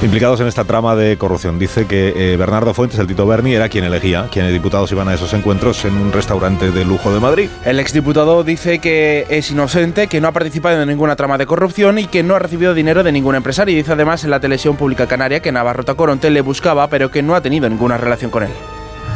implicados 0.00 0.38
en 0.38 0.46
esta 0.46 0.62
trama 0.62 0.94
de 0.94 1.18
corrupción. 1.18 1.58
Dice 1.58 1.86
que 1.86 2.14
eh, 2.14 2.36
Bernardo 2.36 2.72
Fuentes, 2.72 3.00
el 3.00 3.08
Tito 3.08 3.26
Berni, 3.26 3.54
era 3.54 3.68
quien 3.68 3.82
elegía, 3.82 4.28
quienes 4.30 4.52
diputados 4.52 4.92
iban 4.92 5.08
a 5.08 5.14
esos 5.14 5.34
encuentros 5.34 5.84
en 5.84 5.96
un 5.96 6.12
restaurante 6.12 6.70
de 6.70 6.84
lujo 6.84 7.12
de 7.12 7.18
Madrid. 7.18 7.50
El 7.64 7.80
exdiputado 7.80 8.44
dice 8.44 8.78
que 8.78 9.26
es 9.28 9.50
inocente, 9.50 10.06
que 10.06 10.20
no 10.20 10.28
ha 10.28 10.32
participado 10.32 10.80
en 10.80 10.88
ninguna 10.88 11.16
trama 11.16 11.36
de 11.36 11.46
corrupción 11.46 11.98
y 11.98 12.06
que 12.06 12.22
no 12.22 12.36
ha 12.36 12.38
recibido 12.38 12.74
dinero 12.74 13.02
de 13.02 13.10
ningún 13.10 13.34
empresario. 13.34 13.74
Y 13.74 13.78
dice 13.78 13.90
además 13.90 14.22
en 14.22 14.30
la 14.30 14.38
televisión 14.38 14.76
pública 14.76 15.08
canaria 15.08 15.40
que 15.40 15.50
Navarro 15.50 15.82
Tacoronte 15.82 15.95
le 16.30 16.40
buscaba, 16.40 16.88
pero 16.88 17.10
que 17.10 17.22
no 17.22 17.34
ha 17.34 17.40
tenido 17.40 17.68
ninguna 17.68 17.96
relación 17.96 18.30
con 18.30 18.42
él. 18.42 18.50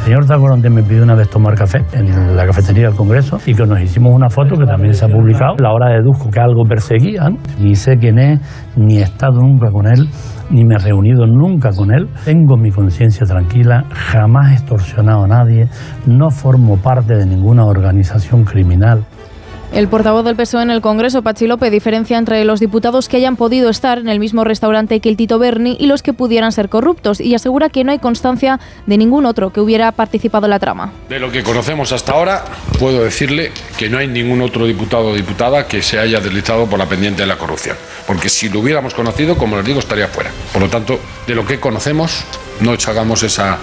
El 0.01 0.05
señor 0.05 0.25
Tacoronte 0.25 0.67
me 0.67 0.81
pidió 0.81 1.03
una 1.03 1.13
vez 1.13 1.29
tomar 1.29 1.53
café 1.53 1.85
en 1.93 2.35
la 2.35 2.47
cafetería 2.47 2.87
del 2.87 2.95
Congreso 2.95 3.37
y 3.45 3.53
que 3.53 3.67
nos 3.67 3.79
hicimos 3.79 4.11
una 4.15 4.29
foto 4.29 4.55
que 4.57 4.65
también 4.65 4.95
se 4.95 5.05
ha 5.05 5.07
publicado. 5.07 5.53
La 5.59 5.71
hora 5.71 5.91
deduzco 5.91 6.31
que 6.31 6.39
algo 6.39 6.63
perseguían. 6.63 7.37
Ni 7.59 7.75
sé 7.75 7.97
quién 7.97 8.17
es, 8.17 8.39
ni 8.75 8.97
he 8.97 9.03
estado 9.03 9.39
nunca 9.41 9.69
con 9.69 9.85
él, 9.85 10.09
ni 10.49 10.65
me 10.65 10.75
he 10.75 10.79
reunido 10.79 11.27
nunca 11.27 11.69
con 11.69 11.93
él. 11.93 12.09
Tengo 12.25 12.57
mi 12.57 12.71
conciencia 12.71 13.27
tranquila, 13.27 13.85
jamás 13.93 14.51
he 14.51 14.53
extorsionado 14.55 15.25
a 15.25 15.27
nadie, 15.27 15.67
no 16.07 16.31
formo 16.31 16.77
parte 16.77 17.15
de 17.15 17.27
ninguna 17.27 17.65
organización 17.65 18.43
criminal. 18.43 19.05
El 19.73 19.87
portavoz 19.87 20.25
del 20.25 20.35
PSOE 20.35 20.63
en 20.63 20.69
el 20.69 20.81
Congreso, 20.81 21.21
Pachi 21.21 21.47
López, 21.47 21.71
diferencia 21.71 22.17
entre 22.17 22.43
los 22.43 22.59
diputados 22.59 23.07
que 23.07 23.15
hayan 23.15 23.37
podido 23.37 23.69
estar 23.69 23.99
en 23.99 24.09
el 24.09 24.19
mismo 24.19 24.43
restaurante 24.43 24.99
que 24.99 25.07
el 25.07 25.15
Tito 25.15 25.39
Berni 25.39 25.77
y 25.79 25.87
los 25.87 26.03
que 26.03 26.11
pudieran 26.11 26.51
ser 26.51 26.67
corruptos 26.67 27.21
y 27.21 27.35
asegura 27.35 27.69
que 27.69 27.85
no 27.85 27.93
hay 27.93 27.99
constancia 27.99 28.59
de 28.85 28.97
ningún 28.97 29.25
otro 29.25 29.53
que 29.53 29.61
hubiera 29.61 29.93
participado 29.93 30.45
en 30.45 30.49
la 30.49 30.59
trama. 30.59 30.91
De 31.07 31.19
lo 31.19 31.31
que 31.31 31.41
conocemos 31.41 31.93
hasta 31.93 32.11
ahora, 32.11 32.43
puedo 32.79 33.01
decirle 33.01 33.53
que 33.77 33.87
no 33.87 33.97
hay 33.97 34.07
ningún 34.07 34.41
otro 34.41 34.65
diputado 34.65 35.11
o 35.11 35.15
diputada 35.15 35.65
que 35.65 35.81
se 35.81 35.97
haya 35.97 36.19
deslizado 36.19 36.65
por 36.65 36.77
la 36.77 36.87
pendiente 36.87 37.21
de 37.21 37.27
la 37.27 37.37
corrupción. 37.37 37.77
Porque 38.05 38.27
si 38.27 38.49
lo 38.49 38.59
hubiéramos 38.59 38.93
conocido, 38.93 39.37
como 39.37 39.55
les 39.55 39.65
digo, 39.65 39.79
estaría 39.79 40.09
fuera. 40.09 40.31
Por 40.51 40.63
lo 40.63 40.69
tanto, 40.69 40.99
de 41.25 41.33
lo 41.33 41.45
que 41.45 41.61
conocemos, 41.61 42.25
no 42.59 42.73
hagamos 42.73 43.23
esa 43.23 43.57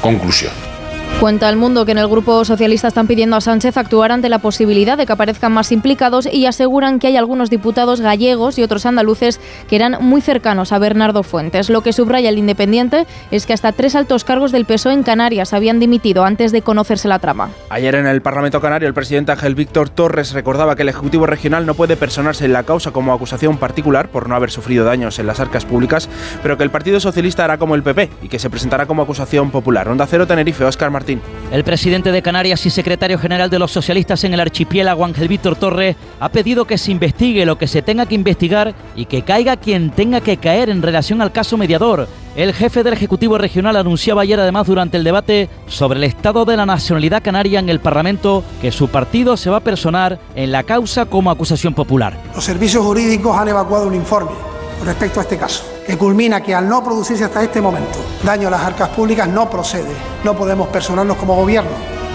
conclusión. 0.00 0.69
Cuenta 1.18 1.50
el 1.50 1.56
mundo 1.56 1.84
que 1.84 1.92
en 1.92 1.98
el 1.98 2.08
Grupo 2.08 2.46
Socialista 2.46 2.88
están 2.88 3.06
pidiendo 3.06 3.36
a 3.36 3.42
Sánchez 3.42 3.76
actuar 3.76 4.10
ante 4.10 4.30
la 4.30 4.38
posibilidad 4.38 4.96
de 4.96 5.04
que 5.04 5.12
aparezcan 5.12 5.52
más 5.52 5.70
implicados 5.70 6.24
y 6.24 6.46
aseguran 6.46 6.98
que 6.98 7.08
hay 7.08 7.18
algunos 7.18 7.50
diputados 7.50 8.00
gallegos 8.00 8.58
y 8.58 8.62
otros 8.62 8.86
andaluces 8.86 9.38
que 9.68 9.76
eran 9.76 9.98
muy 10.00 10.22
cercanos 10.22 10.72
a 10.72 10.78
Bernardo 10.78 11.22
Fuentes. 11.22 11.68
Lo 11.68 11.82
que 11.82 11.92
subraya 11.92 12.30
el 12.30 12.38
Independiente 12.38 13.06
es 13.30 13.44
que 13.44 13.52
hasta 13.52 13.72
tres 13.72 13.96
altos 13.96 14.24
cargos 14.24 14.50
del 14.50 14.64
PSOE 14.64 14.94
en 14.94 15.02
Canarias 15.02 15.52
habían 15.52 15.78
dimitido 15.78 16.24
antes 16.24 16.52
de 16.52 16.62
conocerse 16.62 17.06
la 17.06 17.18
trama. 17.18 17.50
Ayer 17.68 17.96
en 17.96 18.06
el 18.06 18.22
Parlamento 18.22 18.62
Canario, 18.62 18.88
el 18.88 18.94
presidente 18.94 19.32
Ángel 19.32 19.54
Víctor 19.54 19.90
Torres 19.90 20.32
recordaba 20.32 20.74
que 20.74 20.82
el 20.82 20.88
Ejecutivo 20.88 21.26
Regional 21.26 21.66
no 21.66 21.74
puede 21.74 21.96
personarse 21.96 22.46
en 22.46 22.54
la 22.54 22.62
causa 22.62 22.92
como 22.92 23.12
acusación 23.12 23.58
particular 23.58 24.08
por 24.08 24.26
no 24.26 24.36
haber 24.36 24.50
sufrido 24.50 24.86
daños 24.86 25.18
en 25.18 25.26
las 25.26 25.38
arcas 25.38 25.66
públicas, 25.66 26.08
pero 26.42 26.56
que 26.56 26.64
el 26.64 26.70
Partido 26.70 26.98
Socialista 26.98 27.44
hará 27.44 27.58
como 27.58 27.74
el 27.74 27.82
PP 27.82 28.08
y 28.22 28.28
que 28.28 28.38
se 28.38 28.48
presentará 28.48 28.86
como 28.86 29.02
acusación 29.02 29.50
popular. 29.50 29.88
Onda 29.88 30.06
Cero 30.06 30.26
Tenerife, 30.26 30.64
Óscar 30.64 30.90
Martín. 31.00 31.22
El 31.50 31.64
presidente 31.64 32.12
de 32.12 32.20
Canarias 32.20 32.64
y 32.66 32.70
secretario 32.70 33.18
general 33.18 33.48
de 33.48 33.58
los 33.58 33.72
socialistas 33.72 34.22
en 34.24 34.34
el 34.34 34.40
archipiélago, 34.40 35.04
Ángel 35.04 35.28
Víctor 35.28 35.56
Torres, 35.56 35.96
ha 36.20 36.28
pedido 36.28 36.66
que 36.66 36.76
se 36.76 36.92
investigue 36.92 37.46
lo 37.46 37.56
que 37.56 37.66
se 37.66 37.80
tenga 37.80 38.04
que 38.04 38.14
investigar 38.14 38.74
y 38.94 39.06
que 39.06 39.22
caiga 39.22 39.56
quien 39.56 39.90
tenga 39.90 40.20
que 40.20 40.36
caer 40.36 40.68
en 40.68 40.82
relación 40.82 41.22
al 41.22 41.32
caso 41.32 41.56
mediador. 41.56 42.06
El 42.36 42.52
jefe 42.52 42.84
del 42.84 42.92
Ejecutivo 42.92 43.38
Regional 43.38 43.76
anunciaba 43.76 44.22
ayer 44.22 44.38
además 44.38 44.66
durante 44.66 44.98
el 44.98 45.04
debate 45.04 45.48
sobre 45.66 45.98
el 45.98 46.04
estado 46.04 46.44
de 46.44 46.56
la 46.56 46.66
nacionalidad 46.66 47.22
canaria 47.22 47.58
en 47.58 47.70
el 47.70 47.80
Parlamento 47.80 48.44
que 48.60 48.70
su 48.70 48.88
partido 48.88 49.38
se 49.38 49.48
va 49.48 49.56
a 49.56 49.60
personar 49.60 50.20
en 50.36 50.52
la 50.52 50.62
causa 50.64 51.06
como 51.06 51.30
acusación 51.30 51.72
popular. 51.72 52.16
Los 52.34 52.44
servicios 52.44 52.84
jurídicos 52.84 53.36
han 53.36 53.48
evacuado 53.48 53.88
un 53.88 53.94
informe 53.94 54.32
con 54.78 54.86
respecto 54.86 55.20
a 55.20 55.22
este 55.22 55.38
caso, 55.38 55.64
que 55.90 55.98
culmina 55.98 56.40
que 56.40 56.54
al 56.54 56.68
no 56.68 56.84
producirse 56.84 57.24
hasta 57.24 57.42
este 57.42 57.60
momento 57.60 57.98
daño 58.22 58.46
a 58.46 58.52
las 58.52 58.62
arcas 58.62 58.90
públicas 58.90 59.28
no 59.28 59.50
procede. 59.50 59.90
No 60.22 60.36
podemos 60.36 60.68
personarnos 60.68 61.16
como 61.16 61.34
gobierno, 61.34 61.72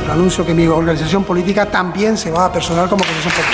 anuncio 0.09 0.45
que 0.45 0.53
mi 0.53 0.65
organización 0.65 1.26
política 1.26 1.65
también 1.65 2.15
se 2.17 2.32
va 2.32 2.45
a 2.45 2.53
personar 2.53 2.88
como 2.88 3.03
organización. 3.03 3.45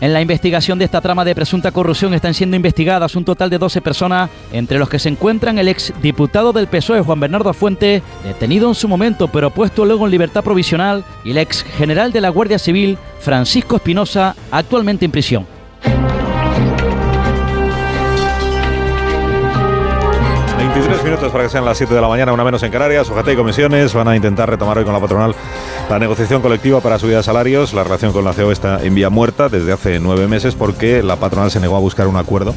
En 0.00 0.14
la 0.14 0.22
investigación 0.22 0.78
de 0.78 0.86
esta 0.86 1.02
trama 1.02 1.26
de 1.26 1.34
presunta 1.34 1.72
corrupción 1.72 2.14
están 2.14 2.32
siendo 2.32 2.56
investigadas 2.56 3.14
un 3.16 3.26
total 3.26 3.50
de 3.50 3.58
12 3.58 3.82
personas, 3.82 4.30
entre 4.50 4.78
los 4.78 4.88
que 4.88 4.98
se 4.98 5.10
encuentran 5.10 5.58
el 5.58 5.68
ex 5.68 5.92
diputado 6.00 6.54
del 6.54 6.66
PSOE 6.66 7.02
Juan 7.02 7.20
Bernardo 7.20 7.52
Fuente, 7.52 8.02
detenido 8.24 8.66
en 8.66 8.74
su 8.74 8.88
momento 8.88 9.28
pero 9.28 9.50
puesto 9.50 9.84
luego 9.84 10.06
en 10.06 10.10
libertad 10.10 10.42
provisional, 10.42 11.04
y 11.22 11.32
el 11.32 11.38
ex 11.38 11.64
general 11.64 12.12
de 12.12 12.22
la 12.22 12.30
Guardia 12.30 12.58
Civil 12.58 12.96
Francisco 13.20 13.76
Espinosa, 13.76 14.34
actualmente 14.50 15.04
en 15.04 15.10
prisión. 15.10 15.46
Minutos 21.10 21.32
para 21.32 21.42
que 21.42 21.50
sean 21.50 21.64
las 21.64 21.76
7 21.76 21.92
de 21.92 22.00
la 22.00 22.06
mañana, 22.06 22.32
una 22.32 22.44
menos 22.44 22.62
en 22.62 22.70
Canarias. 22.70 23.10
Ojate 23.10 23.32
y 23.32 23.36
comisiones 23.36 23.92
van 23.94 24.06
a 24.06 24.14
intentar 24.14 24.48
retomar 24.48 24.78
hoy 24.78 24.84
con 24.84 24.92
la 24.92 25.00
patronal 25.00 25.34
la 25.88 25.98
negociación 25.98 26.40
colectiva 26.40 26.80
para 26.80 27.00
subida 27.00 27.16
de 27.16 27.22
salarios. 27.24 27.72
La 27.72 27.82
relación 27.82 28.12
con 28.12 28.24
la 28.24 28.32
CEO 28.32 28.52
está 28.52 28.80
en 28.80 28.94
vía 28.94 29.10
muerta 29.10 29.48
desde 29.48 29.72
hace 29.72 29.98
nueve 29.98 30.28
meses 30.28 30.54
porque 30.54 31.02
la 31.02 31.16
patronal 31.16 31.50
se 31.50 31.58
negó 31.58 31.74
a 31.74 31.80
buscar 31.80 32.06
un 32.06 32.16
acuerdo 32.16 32.54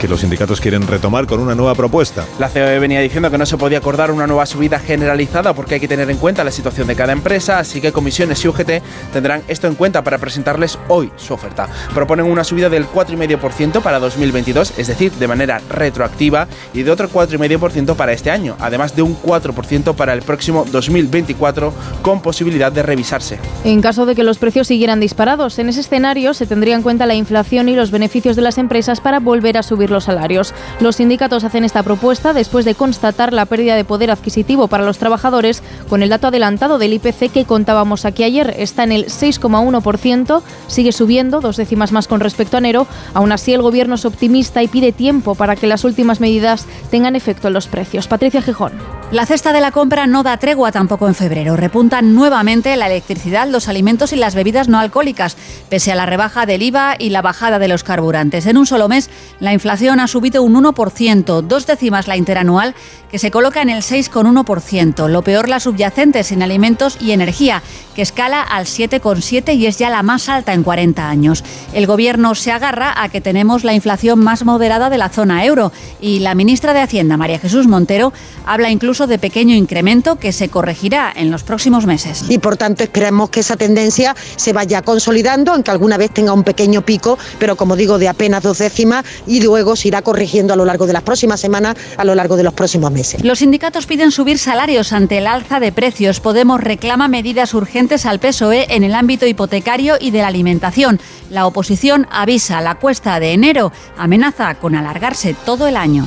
que 0.00 0.06
los 0.06 0.20
sindicatos 0.20 0.60
quieren 0.60 0.86
retomar 0.86 1.26
con 1.26 1.40
una 1.40 1.56
nueva 1.56 1.74
propuesta. 1.74 2.24
La 2.38 2.48
COE 2.48 2.78
venía 2.78 3.00
diciendo 3.00 3.28
que 3.28 3.38
no 3.38 3.46
se 3.46 3.56
podía 3.56 3.78
acordar 3.78 4.12
una 4.12 4.28
nueva 4.28 4.46
subida 4.46 4.78
generalizada 4.78 5.52
porque 5.52 5.74
hay 5.74 5.80
que 5.80 5.88
tener 5.88 6.08
en 6.08 6.18
cuenta 6.18 6.44
la 6.44 6.52
situación 6.52 6.86
de 6.86 6.94
cada 6.94 7.12
empresa, 7.12 7.58
así 7.58 7.80
que 7.80 7.90
comisiones 7.90 8.44
y 8.44 8.46
UGT 8.46 8.70
tendrán 9.12 9.42
esto 9.48 9.66
en 9.66 9.74
cuenta 9.74 10.04
para 10.04 10.18
presentarles 10.18 10.78
hoy 10.86 11.10
su 11.16 11.34
oferta. 11.34 11.68
Proponen 11.92 12.26
una 12.26 12.44
subida 12.44 12.68
del 12.68 12.86
4,5% 12.86 13.82
para 13.82 13.98
2022, 13.98 14.78
es 14.78 14.86
decir, 14.86 15.10
de 15.10 15.26
manera 15.26 15.60
retroactiva, 15.68 16.46
y 16.72 16.84
de 16.84 16.92
otro 16.92 17.08
4,5% 17.08 17.95
para 17.96 18.12
este 18.12 18.30
año, 18.30 18.56
además 18.60 18.94
de 18.94 19.02
un 19.02 19.16
4% 19.16 19.94
para 19.94 20.12
el 20.12 20.22
próximo 20.22 20.64
2024, 20.70 21.72
con 22.02 22.20
posibilidad 22.20 22.70
de 22.70 22.82
revisarse. 22.82 23.38
En 23.64 23.80
caso 23.80 24.06
de 24.06 24.14
que 24.14 24.22
los 24.22 24.38
precios 24.38 24.68
siguieran 24.68 25.00
disparados, 25.00 25.58
en 25.58 25.68
ese 25.68 25.80
escenario 25.80 26.34
se 26.34 26.46
tendría 26.46 26.76
en 26.76 26.82
cuenta 26.82 27.06
la 27.06 27.14
inflación 27.14 27.68
y 27.68 27.74
los 27.74 27.90
beneficios 27.90 28.36
de 28.36 28.42
las 28.42 28.58
empresas 28.58 29.00
para 29.00 29.20
volver 29.20 29.58
a 29.58 29.62
subir 29.62 29.90
los 29.90 30.04
salarios. 30.04 30.54
Los 30.80 30.96
sindicatos 30.96 31.44
hacen 31.44 31.64
esta 31.64 31.82
propuesta 31.82 32.32
después 32.32 32.64
de 32.64 32.74
constatar 32.74 33.32
la 33.32 33.46
pérdida 33.46 33.76
de 33.76 33.84
poder 33.84 34.10
adquisitivo 34.10 34.68
para 34.68 34.84
los 34.84 34.98
trabajadores 34.98 35.62
con 35.88 36.02
el 36.02 36.08
dato 36.08 36.28
adelantado 36.28 36.78
del 36.78 36.92
IPC 36.94 37.32
que 37.32 37.44
contábamos 37.44 38.04
aquí 38.04 38.24
ayer. 38.24 38.54
Está 38.58 38.84
en 38.84 38.92
el 38.92 39.06
6,1%, 39.06 40.42
sigue 40.66 40.92
subiendo, 40.92 41.40
dos 41.40 41.56
décimas 41.56 41.92
más 41.92 42.08
con 42.08 42.20
respecto 42.20 42.56
a 42.56 42.58
enero. 42.58 42.86
Aún 43.14 43.32
así, 43.32 43.52
el 43.52 43.62
gobierno 43.62 43.94
es 43.94 44.04
optimista 44.04 44.62
y 44.62 44.68
pide 44.68 44.92
tiempo 44.92 45.34
para 45.34 45.56
que 45.56 45.66
las 45.66 45.84
últimas 45.84 46.20
medidas 46.20 46.66
tengan 46.90 47.16
efecto 47.16 47.48
en 47.48 47.54
los 47.54 47.66
precios. 47.66 47.75
Patricia 48.08 48.40
Gijón. 48.40 48.72
La 49.12 49.24
cesta 49.24 49.52
de 49.52 49.60
la 49.60 49.70
compra 49.70 50.06
no 50.06 50.22
da 50.22 50.36
tregua 50.36 50.72
tampoco 50.72 51.06
en 51.06 51.14
febrero. 51.14 51.56
Repuntan 51.56 52.14
nuevamente 52.14 52.74
la 52.76 52.86
electricidad, 52.86 53.46
los 53.48 53.68
alimentos 53.68 54.12
y 54.12 54.16
las 54.16 54.34
bebidas 54.34 54.66
no 54.66 54.80
alcohólicas, 54.80 55.36
pese 55.68 55.92
a 55.92 55.94
la 55.94 56.06
rebaja 56.06 56.44
del 56.44 56.62
IVA 56.62 56.96
y 56.98 57.10
la 57.10 57.22
bajada 57.22 57.60
de 57.60 57.68
los 57.68 57.84
carburantes. 57.84 58.46
En 58.46 58.56
un 58.56 58.66
solo 58.66 58.88
mes, 58.88 59.10
la 59.38 59.52
inflación 59.52 60.00
ha 60.00 60.08
subido 60.08 60.42
un 60.42 60.54
1%, 60.54 61.42
dos 61.42 61.66
décimas 61.66 62.08
la 62.08 62.16
interanual, 62.16 62.74
que 63.10 63.18
se 63.18 63.30
coloca 63.30 63.62
en 63.62 63.70
el 63.70 63.82
6,1%. 63.82 65.08
Lo 65.08 65.22
peor 65.22 65.48
la 65.48 65.60
subyacente 65.60 66.24
sin 66.24 66.42
alimentos 66.42 66.98
y 67.00 67.12
energía, 67.12 67.62
que 67.94 68.02
escala 68.02 68.42
al 68.42 68.64
7,7 68.64 69.54
y 69.54 69.66
es 69.66 69.78
ya 69.78 69.90
la 69.90 70.02
más 70.02 70.28
alta 70.28 70.52
en 70.52 70.64
40 70.64 71.08
años. 71.08 71.44
El 71.72 71.86
gobierno 71.86 72.34
se 72.34 72.50
agarra 72.50 72.92
a 73.00 73.08
que 73.08 73.20
tenemos 73.20 73.62
la 73.62 73.74
inflación 73.74 74.18
más 74.18 74.44
moderada 74.44 74.90
de 74.90 74.98
la 74.98 75.10
zona 75.10 75.44
euro 75.44 75.72
y 76.00 76.18
la 76.18 76.34
ministra 76.34 76.74
de 76.74 76.80
Hacienda, 76.80 77.16
María 77.16 77.38
Jesús 77.38 77.65
Montero, 77.68 78.12
habla 78.44 78.70
incluso 78.70 79.06
de 79.06 79.18
pequeño 79.18 79.54
incremento 79.54 80.16
que 80.16 80.32
se 80.32 80.48
corregirá 80.48 81.12
en 81.14 81.30
los 81.30 81.42
próximos 81.42 81.86
meses. 81.86 82.24
Y 82.28 82.38
por 82.38 82.56
tanto 82.56 82.82
esperamos 82.82 83.30
que 83.30 83.40
esa 83.40 83.56
tendencia 83.56 84.14
se 84.36 84.52
vaya 84.52 84.82
consolidando, 84.82 85.52
aunque 85.52 85.70
alguna 85.70 85.96
vez 85.96 86.10
tenga 86.10 86.32
un 86.32 86.44
pequeño 86.44 86.82
pico, 86.82 87.18
pero 87.38 87.56
como 87.56 87.76
digo, 87.76 87.98
de 87.98 88.08
apenas 88.08 88.42
dos 88.42 88.58
décimas 88.58 89.04
y 89.26 89.40
luego 89.42 89.76
se 89.76 89.88
irá 89.88 90.02
corrigiendo 90.02 90.52
a 90.52 90.56
lo 90.56 90.64
largo 90.64 90.86
de 90.86 90.92
las 90.92 91.02
próximas 91.02 91.40
semanas, 91.40 91.76
a 91.96 92.04
lo 92.04 92.14
largo 92.14 92.36
de 92.36 92.42
los 92.42 92.54
próximos 92.54 92.90
meses. 92.90 93.24
Los 93.24 93.40
sindicatos 93.40 93.86
piden 93.86 94.10
subir 94.10 94.38
salarios 94.38 94.92
ante 94.92 95.18
el 95.18 95.26
alza 95.26 95.60
de 95.60 95.72
precios. 95.72 96.20
Podemos 96.20 96.60
reclama 96.60 97.08
medidas 97.08 97.54
urgentes 97.54 98.06
al 98.06 98.20
PSOE 98.20 98.66
en 98.74 98.84
el 98.84 98.94
ámbito 98.94 99.26
hipotecario 99.26 99.96
y 100.00 100.10
de 100.10 100.18
la 100.18 100.28
alimentación. 100.28 101.00
La 101.30 101.46
oposición 101.46 102.06
avisa 102.10 102.60
la 102.60 102.76
cuesta 102.76 103.18
de 103.20 103.32
enero, 103.32 103.72
amenaza 103.96 104.54
con 104.56 104.74
alargarse 104.74 105.34
todo 105.44 105.66
el 105.66 105.76
año. 105.76 106.06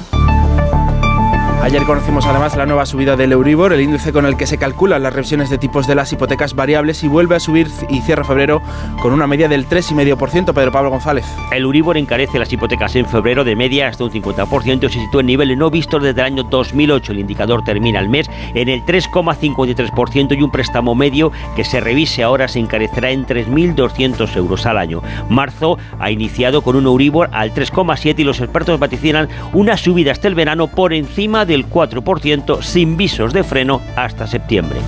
Ayer 1.62 1.84
conocimos 1.84 2.26
además 2.26 2.56
la 2.56 2.66
nueva 2.66 2.86
subida 2.86 3.18
del 3.18 3.34
Euribor, 3.34 3.74
el 3.74 3.82
índice 3.82 4.14
con 4.14 4.26
el 4.26 4.38
que 4.38 4.48
se 4.48 4.58
calculan 4.58 5.04
las 5.04 5.12
revisiones 5.12 5.50
de 5.50 5.58
tipos 5.58 5.88
de 5.88 5.94
las 5.94 6.12
hipotecas 6.14 6.56
variables 6.56 7.04
y 7.04 7.10
vuelve 7.10 7.36
a 7.36 7.40
subir 7.42 7.68
y 7.90 8.00
cierra 8.00 8.24
febrero 8.24 8.62
con 9.02 9.12
una 9.12 9.28
media 9.28 9.50
del 9.50 9.68
3,5%. 9.68 10.54
Pedro 10.54 10.72
Pablo 10.72 10.90
González. 10.90 11.26
El 11.52 11.64
Euribor 11.64 11.98
encarece 11.98 12.40
las 12.40 12.52
hipotecas 12.54 12.96
en 12.96 13.06
febrero 13.06 13.44
de 13.44 13.58
media 13.58 13.90
hasta 13.90 14.06
un 14.06 14.10
50% 14.10 14.86
y 14.86 14.94
se 14.94 15.00
sitúa 15.02 15.20
en 15.20 15.28
niveles 15.28 15.58
no 15.58 15.70
vistos 15.70 16.02
desde 16.02 16.22
el 16.22 16.28
año 16.28 16.44
2008. 16.44 17.12
El 17.12 17.20
indicador 17.20 17.62
termina 17.66 18.00
el 18.00 18.08
mes 18.08 18.30
en 18.54 18.70
el 18.70 18.86
3,53% 18.86 20.40
y 20.40 20.42
un 20.42 20.52
préstamo 20.52 20.96
medio 20.96 21.34
que 21.58 21.66
se 21.66 21.82
revise 21.82 22.24
ahora 22.24 22.48
se 22.48 22.60
encarecerá 22.60 23.12
en 23.12 23.26
3.200 23.28 24.34
euros 24.38 24.66
al 24.66 24.78
año. 24.78 25.04
Marzo 25.28 25.78
ha 26.00 26.10
iniciado 26.10 26.62
con 26.62 26.78
un 26.78 26.86
Euribor 26.86 27.30
al 27.34 27.54
3,7 27.54 28.20
y 28.20 28.24
los 28.24 28.40
expertos 28.40 28.80
vaticinan 28.80 29.28
una 29.52 29.76
subida 29.76 30.14
hasta 30.14 30.30
el 30.30 30.36
verano 30.36 30.68
por 30.68 30.94
encima 30.94 31.46
del 31.50 31.68
4% 31.68 32.62
sin 32.62 32.96
visos 32.96 33.34
de 33.34 33.44
freno 33.44 33.82
hasta 33.98 34.28
septiembre. 34.28 34.80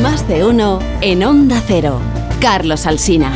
Más 0.00 0.26
de 0.28 0.44
uno 0.44 0.78
en 1.00 1.24
Onda 1.24 1.60
Cero. 1.66 2.00
Carlos 2.40 2.86
Alsina. 2.86 3.32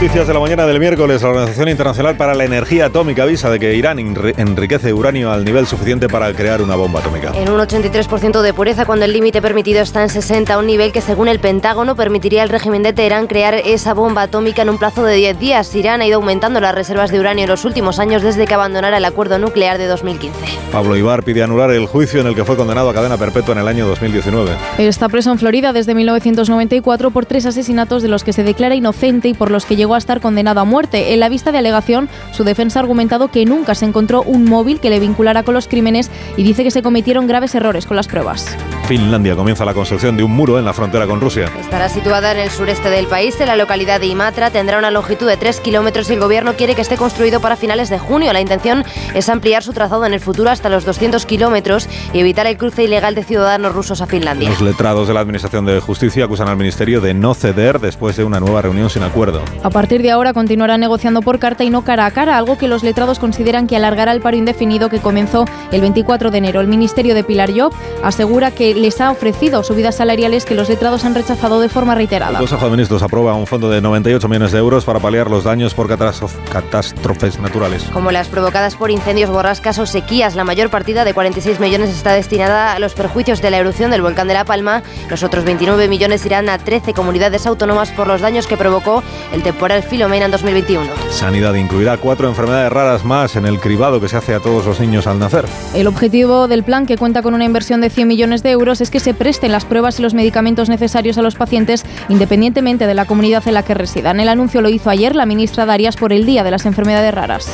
Noticias 0.00 0.28
de 0.28 0.32
la 0.32 0.38
mañana 0.38 0.64
del 0.64 0.78
miércoles. 0.78 1.22
La 1.22 1.30
Organización 1.30 1.68
Internacional 1.70 2.16
para 2.16 2.32
la 2.32 2.44
Energía 2.44 2.86
Atómica 2.86 3.24
avisa 3.24 3.50
de 3.50 3.58
que 3.58 3.74
Irán 3.74 3.98
enriquece 3.98 4.92
uranio 4.92 5.32
al 5.32 5.44
nivel 5.44 5.66
suficiente 5.66 6.08
para 6.08 6.32
crear 6.34 6.62
una 6.62 6.76
bomba 6.76 7.00
atómica. 7.00 7.32
En 7.34 7.50
un 7.50 7.58
83% 7.58 8.40
de 8.40 8.54
pureza 8.54 8.86
cuando 8.86 9.06
el 9.06 9.12
límite 9.12 9.42
permitido 9.42 9.82
está 9.82 10.04
en 10.04 10.08
60, 10.08 10.56
un 10.56 10.68
nivel 10.68 10.92
que 10.92 11.00
según 11.00 11.26
el 11.26 11.40
Pentágono 11.40 11.96
permitiría 11.96 12.44
al 12.44 12.48
régimen 12.48 12.84
de 12.84 12.92
Teherán 12.92 13.26
crear 13.26 13.54
esa 13.54 13.92
bomba 13.92 14.22
atómica 14.22 14.62
en 14.62 14.70
un 14.70 14.78
plazo 14.78 15.02
de 15.02 15.16
10 15.16 15.40
días. 15.40 15.74
Irán 15.74 16.00
ha 16.00 16.06
ido 16.06 16.18
aumentando 16.18 16.60
las 16.60 16.76
reservas 16.76 17.10
de 17.10 17.18
uranio 17.18 17.42
en 17.42 17.50
los 17.50 17.64
últimos 17.64 17.98
años 17.98 18.22
desde 18.22 18.46
que 18.46 18.54
abandonara 18.54 18.98
el 18.98 19.04
acuerdo 19.04 19.40
nuclear 19.40 19.78
de 19.78 19.88
2015. 19.88 20.38
Pablo 20.70 20.96
Ibar 20.96 21.24
pide 21.24 21.42
anular 21.42 21.72
el 21.72 21.86
juicio 21.86 22.20
en 22.20 22.28
el 22.28 22.36
que 22.36 22.44
fue 22.44 22.54
condenado 22.54 22.88
a 22.88 22.94
cadena 22.94 23.16
perpetua 23.16 23.54
en 23.54 23.62
el 23.62 23.66
año 23.66 23.88
2019. 23.88 24.52
Está 24.78 25.08
preso 25.08 25.32
en 25.32 25.40
Florida 25.40 25.72
desde 25.72 25.92
1994 25.96 27.10
por 27.10 27.26
tres 27.26 27.46
asesinatos 27.46 28.00
de 28.00 28.08
los 28.08 28.22
que 28.22 28.32
se 28.32 28.44
declara 28.44 28.76
inocente 28.76 29.26
y 29.26 29.34
por 29.34 29.50
los 29.50 29.66
que 29.66 29.74
llegó 29.74 29.87
a 29.94 29.98
estar 29.98 30.20
condenado 30.20 30.60
a 30.60 30.64
muerte. 30.64 31.14
En 31.14 31.20
la 31.20 31.28
vista 31.28 31.52
de 31.52 31.58
alegación, 31.58 32.08
su 32.32 32.44
defensa 32.44 32.78
ha 32.78 32.82
argumentado 32.82 33.28
que 33.28 33.44
nunca 33.44 33.74
se 33.74 33.84
encontró 33.84 34.22
un 34.22 34.44
móvil 34.44 34.80
que 34.80 34.90
le 34.90 35.00
vinculara 35.00 35.42
con 35.42 35.54
los 35.54 35.68
crímenes 35.68 36.10
y 36.36 36.42
dice 36.42 36.64
que 36.64 36.70
se 36.70 36.82
cometieron 36.82 37.26
graves 37.26 37.54
errores 37.54 37.86
con 37.86 37.96
las 37.96 38.08
pruebas. 38.08 38.56
Finlandia 38.86 39.36
comienza 39.36 39.66
la 39.66 39.74
construcción 39.74 40.16
de 40.16 40.22
un 40.22 40.30
muro 40.30 40.58
en 40.58 40.64
la 40.64 40.72
frontera 40.72 41.06
con 41.06 41.20
Rusia. 41.20 41.50
Estará 41.60 41.90
situada 41.90 42.32
en 42.32 42.38
el 42.38 42.50
sureste 42.50 42.88
del 42.88 43.06
país, 43.06 43.38
en 43.40 43.48
la 43.48 43.56
localidad 43.56 44.00
de 44.00 44.06
Imatra. 44.06 44.50
Tendrá 44.50 44.78
una 44.78 44.90
longitud 44.90 45.28
de 45.28 45.36
3 45.36 45.60
kilómetros 45.60 46.08
y 46.08 46.14
el 46.14 46.20
gobierno 46.20 46.54
quiere 46.54 46.74
que 46.74 46.80
esté 46.80 46.96
construido 46.96 47.40
para 47.40 47.56
finales 47.56 47.90
de 47.90 47.98
junio. 47.98 48.32
La 48.32 48.40
intención 48.40 48.84
es 49.14 49.28
ampliar 49.28 49.62
su 49.62 49.74
trazado 49.74 50.06
en 50.06 50.14
el 50.14 50.20
futuro 50.20 50.50
hasta 50.50 50.70
los 50.70 50.86
200 50.86 51.26
kilómetros 51.26 51.88
y 52.14 52.20
evitar 52.20 52.46
el 52.46 52.56
cruce 52.56 52.84
ilegal 52.84 53.14
de 53.14 53.24
ciudadanos 53.24 53.74
rusos 53.74 54.00
a 54.00 54.06
Finlandia. 54.06 54.48
Los 54.48 54.62
letrados 54.62 55.06
de 55.06 55.14
la 55.14 55.20
Administración 55.20 55.66
de 55.66 55.80
Justicia 55.80 56.24
acusan 56.24 56.48
al 56.48 56.56
Ministerio 56.56 57.00
de 57.00 57.12
no 57.12 57.34
ceder 57.34 57.80
después 57.80 58.16
de 58.16 58.24
una 58.24 58.40
nueva 58.40 58.62
reunión 58.62 58.88
sin 58.88 59.02
acuerdo. 59.02 59.42
A 59.62 59.70
partir 59.78 60.02
de 60.02 60.10
ahora 60.10 60.32
continuará 60.32 60.76
negociando 60.76 61.22
por 61.22 61.38
carta 61.38 61.62
y 61.62 61.70
no 61.70 61.84
cara 61.84 62.04
a 62.04 62.10
cara, 62.10 62.36
algo 62.36 62.58
que 62.58 62.66
los 62.66 62.82
letrados 62.82 63.20
consideran 63.20 63.68
que 63.68 63.76
alargará 63.76 64.10
el 64.10 64.20
paro 64.20 64.36
indefinido 64.36 64.88
que 64.88 64.98
comenzó 64.98 65.44
el 65.70 65.80
24 65.80 66.32
de 66.32 66.38
enero. 66.38 66.60
El 66.60 66.66
Ministerio 66.66 67.14
de 67.14 67.22
Pilar 67.22 67.52
Job 67.56 67.72
asegura 68.02 68.50
que 68.50 68.74
les 68.74 69.00
ha 69.00 69.12
ofrecido 69.12 69.62
subidas 69.62 69.94
salariales 69.94 70.44
que 70.44 70.56
los 70.56 70.68
letrados 70.68 71.04
han 71.04 71.14
rechazado 71.14 71.60
de 71.60 71.68
forma 71.68 71.94
reiterada. 71.94 72.32
El 72.32 72.38
Consejo 72.38 72.64
de 72.64 72.72
Ministros 72.72 73.04
aprueba 73.04 73.34
un 73.34 73.46
fondo 73.46 73.70
de 73.70 73.80
98 73.80 74.26
millones 74.26 74.50
de 74.50 74.58
euros 74.58 74.84
para 74.84 74.98
paliar 74.98 75.30
los 75.30 75.44
daños 75.44 75.74
por 75.74 75.86
catástrofes 75.86 77.38
naturales. 77.38 77.84
Como 77.92 78.10
las 78.10 78.26
provocadas 78.26 78.74
por 78.74 78.90
incendios, 78.90 79.30
borrascas 79.30 79.78
o 79.78 79.86
sequías, 79.86 80.34
la 80.34 80.42
mayor 80.42 80.70
partida 80.70 81.04
de 81.04 81.14
46 81.14 81.60
millones 81.60 81.90
está 81.90 82.14
destinada 82.14 82.72
a 82.72 82.80
los 82.80 82.94
perjuicios 82.94 83.40
de 83.40 83.52
la 83.52 83.58
erupción 83.58 83.92
del 83.92 84.02
volcán 84.02 84.26
de 84.26 84.34
La 84.34 84.44
Palma. 84.44 84.82
Los 85.08 85.22
otros 85.22 85.44
29 85.44 85.86
millones 85.86 86.26
irán 86.26 86.48
a 86.48 86.58
13 86.58 86.94
comunidades 86.94 87.46
autónomas 87.46 87.92
por 87.92 88.08
los 88.08 88.20
daños 88.20 88.48
que 88.48 88.56
provocó 88.56 89.04
el 89.32 89.44
temporal 89.44 89.67
Filomena 89.82 90.24
en 90.24 90.30
2021. 90.30 90.86
Sanidad 91.10 91.54
incluirá 91.54 91.98
cuatro 91.98 92.28
enfermedades 92.28 92.72
raras 92.72 93.04
más 93.04 93.36
en 93.36 93.46
el 93.46 93.60
cribado 93.60 94.00
que 94.00 94.08
se 94.08 94.16
hace 94.16 94.34
a 94.34 94.40
todos 94.40 94.66
los 94.66 94.80
niños 94.80 95.06
al 95.06 95.18
nacer. 95.18 95.44
El 95.74 95.86
objetivo 95.86 96.48
del 96.48 96.62
plan, 96.62 96.86
que 96.86 96.96
cuenta 96.96 97.22
con 97.22 97.34
una 97.34 97.44
inversión 97.44 97.80
de 97.80 97.90
100 97.90 98.08
millones 98.08 98.42
de 98.42 98.50
euros, 98.50 98.80
es 98.80 98.90
que 98.90 99.00
se 99.00 99.14
presten 99.14 99.52
las 99.52 99.64
pruebas 99.64 99.98
y 99.98 100.02
los 100.02 100.14
medicamentos 100.14 100.68
necesarios 100.68 101.18
a 101.18 101.22
los 101.22 101.34
pacientes 101.34 101.84
independientemente 102.08 102.86
de 102.86 102.94
la 102.94 103.04
comunidad 103.04 103.46
en 103.46 103.54
la 103.54 103.62
que 103.62 103.74
residan. 103.74 104.20
El 104.20 104.28
anuncio 104.28 104.62
lo 104.62 104.70
hizo 104.70 104.90
ayer 104.90 105.14
la 105.14 105.26
ministra 105.26 105.66
Darias 105.66 105.96
por 105.96 106.12
el 106.12 106.24
Día 106.24 106.42
de 106.44 106.50
las 106.50 106.66
Enfermedades 106.66 107.14
Raras. 107.14 107.48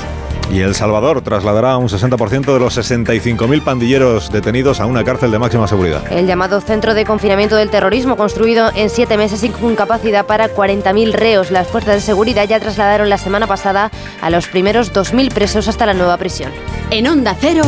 Y 0.51 0.61
El 0.61 0.74
Salvador 0.74 1.22
trasladará 1.22 1.76
un 1.76 1.88
60% 1.88 2.53
de 2.53 2.59
los 2.59 2.76
65.000 2.76 3.62
pandilleros 3.62 4.30
detenidos 4.30 4.80
a 4.80 4.86
una 4.86 5.05
cárcel 5.05 5.30
de 5.30 5.38
máxima 5.38 5.66
seguridad. 5.66 6.03
El 6.12 6.26
llamado 6.26 6.61
Centro 6.61 6.95
de 6.95 7.05
Confinamiento 7.05 7.57
del 7.57 7.70
Terrorismo, 7.70 8.16
construido 8.16 8.70
en 8.74 8.90
siete 8.90 9.16
meses 9.16 9.42
y 9.42 9.49
con 9.49 9.74
capacidad 9.74 10.26
para 10.26 10.55
40.000 10.55 11.12
reos. 11.12 11.51
Las 11.51 11.68
fuerzas 11.68 11.97
de 11.97 12.01
seguridad 12.01 12.47
ya 12.47 12.61
trasladaron 12.61 13.09
la 13.09 13.18
semana 13.18 13.47
pasada 13.47 13.90
a 14.20 14.30
los 14.30 14.47
primeros 14.49 14.92
2.000 14.92 15.32
presos 15.32 15.68
hasta 15.68 15.86
la 15.86 15.95
nueva 15.95 16.16
prisión. 16.16 16.53
En 16.90 17.09
Onda 17.09 17.36
Cero, 17.38 17.62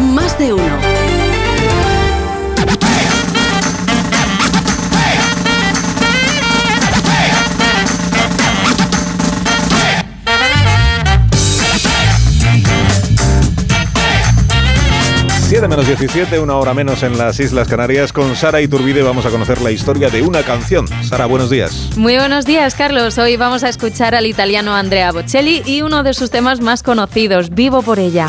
más 0.00 0.38
de 0.38 0.52
uno. 0.52 1.05
De 15.60 15.68
menos 15.68 15.86
17, 15.86 16.38
una 16.38 16.56
hora 16.56 16.74
menos 16.74 17.02
en 17.02 17.16
las 17.16 17.40
Islas 17.40 17.66
Canarias. 17.66 18.12
Con 18.12 18.36
Sara 18.36 18.60
Iturbide 18.60 19.02
vamos 19.02 19.24
a 19.24 19.30
conocer 19.30 19.62
la 19.62 19.70
historia 19.70 20.10
de 20.10 20.20
una 20.20 20.42
canción. 20.42 20.86
Sara, 21.02 21.24
buenos 21.24 21.48
días. 21.48 21.96
Muy 21.96 22.16
buenos 22.16 22.44
días, 22.44 22.74
Carlos. 22.74 23.16
Hoy 23.16 23.36
vamos 23.36 23.64
a 23.64 23.70
escuchar 23.70 24.14
al 24.14 24.26
italiano 24.26 24.74
Andrea 24.74 25.12
Bocelli 25.12 25.62
y 25.64 25.80
uno 25.80 26.02
de 26.02 26.12
sus 26.12 26.30
temas 26.30 26.60
más 26.60 26.82
conocidos, 26.82 27.50
Vivo 27.50 27.80
por 27.80 27.98
ella. 27.98 28.26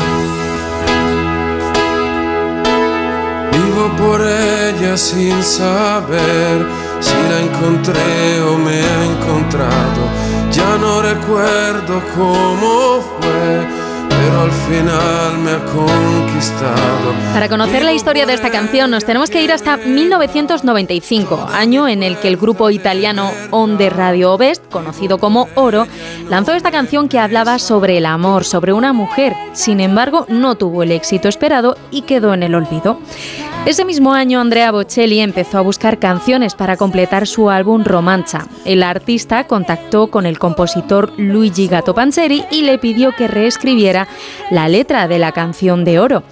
Vivo 3.52 3.92
por 3.98 4.22
ella 4.22 4.96
sin 4.96 5.42
saber 5.42 6.66
si 7.00 7.12
la 7.12 7.40
encontré 7.42 8.40
o 8.40 8.56
me 8.56 8.80
ha 8.80 9.04
encontrado. 9.04 10.08
Ya 10.50 10.78
no 10.78 11.02
recuerdo 11.02 12.02
cómo 12.14 13.02
fue 13.20 13.77
pero 14.18 14.40
al 14.40 14.50
final 14.50 15.38
me 15.38 15.50
ha 15.52 15.64
conquistado. 15.64 17.14
Para 17.32 17.48
conocer 17.48 17.84
la 17.84 17.92
historia 17.92 18.26
de 18.26 18.34
esta 18.34 18.50
canción 18.50 18.90
nos 18.90 19.04
tenemos 19.04 19.30
que 19.30 19.42
ir 19.42 19.52
hasta 19.52 19.76
1995, 19.76 21.48
año 21.52 21.86
en 21.86 22.02
el 22.02 22.16
que 22.18 22.28
el 22.28 22.36
grupo 22.36 22.70
italiano 22.70 23.30
Onde 23.50 23.90
Radio 23.90 24.32
Ovest, 24.32 24.68
conocido 24.68 25.18
como 25.18 25.48
Oro, 25.54 25.86
lanzó 26.28 26.52
esta 26.54 26.72
canción 26.72 27.08
que 27.08 27.20
hablaba 27.20 27.58
sobre 27.58 27.98
el 27.98 28.06
amor, 28.06 28.44
sobre 28.44 28.72
una 28.72 28.92
mujer. 28.92 29.36
Sin 29.52 29.80
embargo, 29.80 30.26
no 30.28 30.56
tuvo 30.56 30.82
el 30.82 30.90
éxito 30.90 31.28
esperado 31.28 31.76
y 31.90 32.02
quedó 32.02 32.34
en 32.34 32.42
el 32.42 32.54
olvido. 32.56 32.98
Ese 33.68 33.84
mismo 33.84 34.14
año 34.14 34.40
Andrea 34.40 34.72
Bocelli 34.72 35.20
empezó 35.20 35.58
a 35.58 35.60
buscar 35.60 35.98
canciones 35.98 36.54
para 36.54 36.78
completar 36.78 37.26
su 37.26 37.50
álbum 37.50 37.84
Romanza. 37.84 38.46
El 38.64 38.82
artista 38.82 39.44
contactó 39.44 40.06
con 40.06 40.24
el 40.24 40.38
compositor 40.38 41.12
Luigi 41.18 41.68
Gatto 41.68 41.94
Panzeri 41.94 42.46
y 42.50 42.62
le 42.62 42.78
pidió 42.78 43.14
que 43.14 43.28
reescribiera 43.28 44.07
la 44.50 44.68
letra 44.68 45.08
de 45.08 45.18
la 45.18 45.32
canción 45.32 45.84
de 45.84 45.98
oro. 45.98 46.22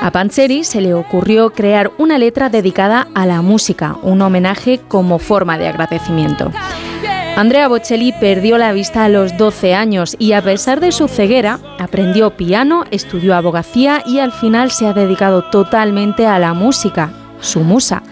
A 0.00 0.10
Panzeri 0.10 0.64
se 0.64 0.80
le 0.80 0.94
ocurrió 0.94 1.50
crear 1.50 1.92
una 1.98 2.18
letra 2.18 2.48
dedicada 2.48 3.06
a 3.14 3.24
la 3.24 3.40
música, 3.40 3.96
un 4.02 4.20
homenaje 4.20 4.80
como 4.88 5.20
forma 5.20 5.58
de 5.58 5.68
agradecimiento. 5.68 6.50
Andrea 7.36 7.68
Bocelli 7.68 8.12
perdió 8.12 8.58
la 8.58 8.72
vista 8.72 9.04
a 9.04 9.08
los 9.08 9.36
12 9.36 9.74
años 9.74 10.16
y 10.18 10.32
a 10.32 10.42
pesar 10.42 10.80
de 10.80 10.92
su 10.92 11.08
ceguera, 11.08 11.60
aprendió 11.78 12.36
piano, 12.36 12.84
estudió 12.90 13.34
abogacía 13.34 14.02
y 14.04 14.18
al 14.18 14.32
final 14.32 14.70
se 14.70 14.86
ha 14.86 14.92
dedicado 14.92 15.42
totalmente 15.42 16.26
a 16.26 16.38
la 16.38 16.52
música, 16.52 17.10
su 17.40 17.60
musa. 17.60 18.02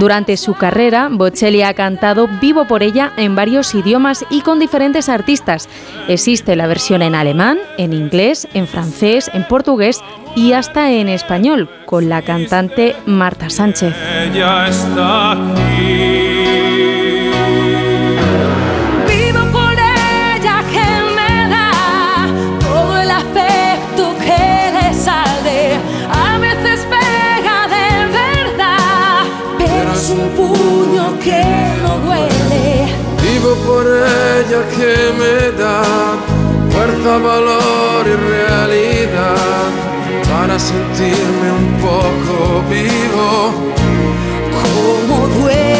Durante 0.00 0.38
su 0.38 0.54
carrera, 0.54 1.10
Bocelli 1.12 1.60
ha 1.60 1.74
cantado 1.74 2.26
Vivo 2.40 2.66
por 2.66 2.82
ella 2.82 3.12
en 3.18 3.34
varios 3.34 3.74
idiomas 3.74 4.24
y 4.30 4.40
con 4.40 4.58
diferentes 4.58 5.10
artistas. 5.10 5.68
Existe 6.08 6.56
la 6.56 6.66
versión 6.66 7.02
en 7.02 7.14
alemán, 7.14 7.58
en 7.76 7.92
inglés, 7.92 8.48
en 8.54 8.66
francés, 8.66 9.30
en 9.34 9.46
portugués 9.46 10.00
y 10.34 10.54
hasta 10.54 10.90
en 10.90 11.10
español, 11.10 11.68
con 11.84 12.08
la 12.08 12.22
cantante 12.22 12.96
Marta 13.04 13.50
Sánchez. 13.50 13.94
Fuerza, 37.00 37.18
valor 37.18 38.06
y 38.06 38.16
realidad 38.16 39.36
para 40.30 40.58
sentirme 40.58 41.52
un 41.52 41.76
poco 41.80 42.62
vivo. 42.68 43.52
Cómo 44.62 45.26
duele 45.28 45.79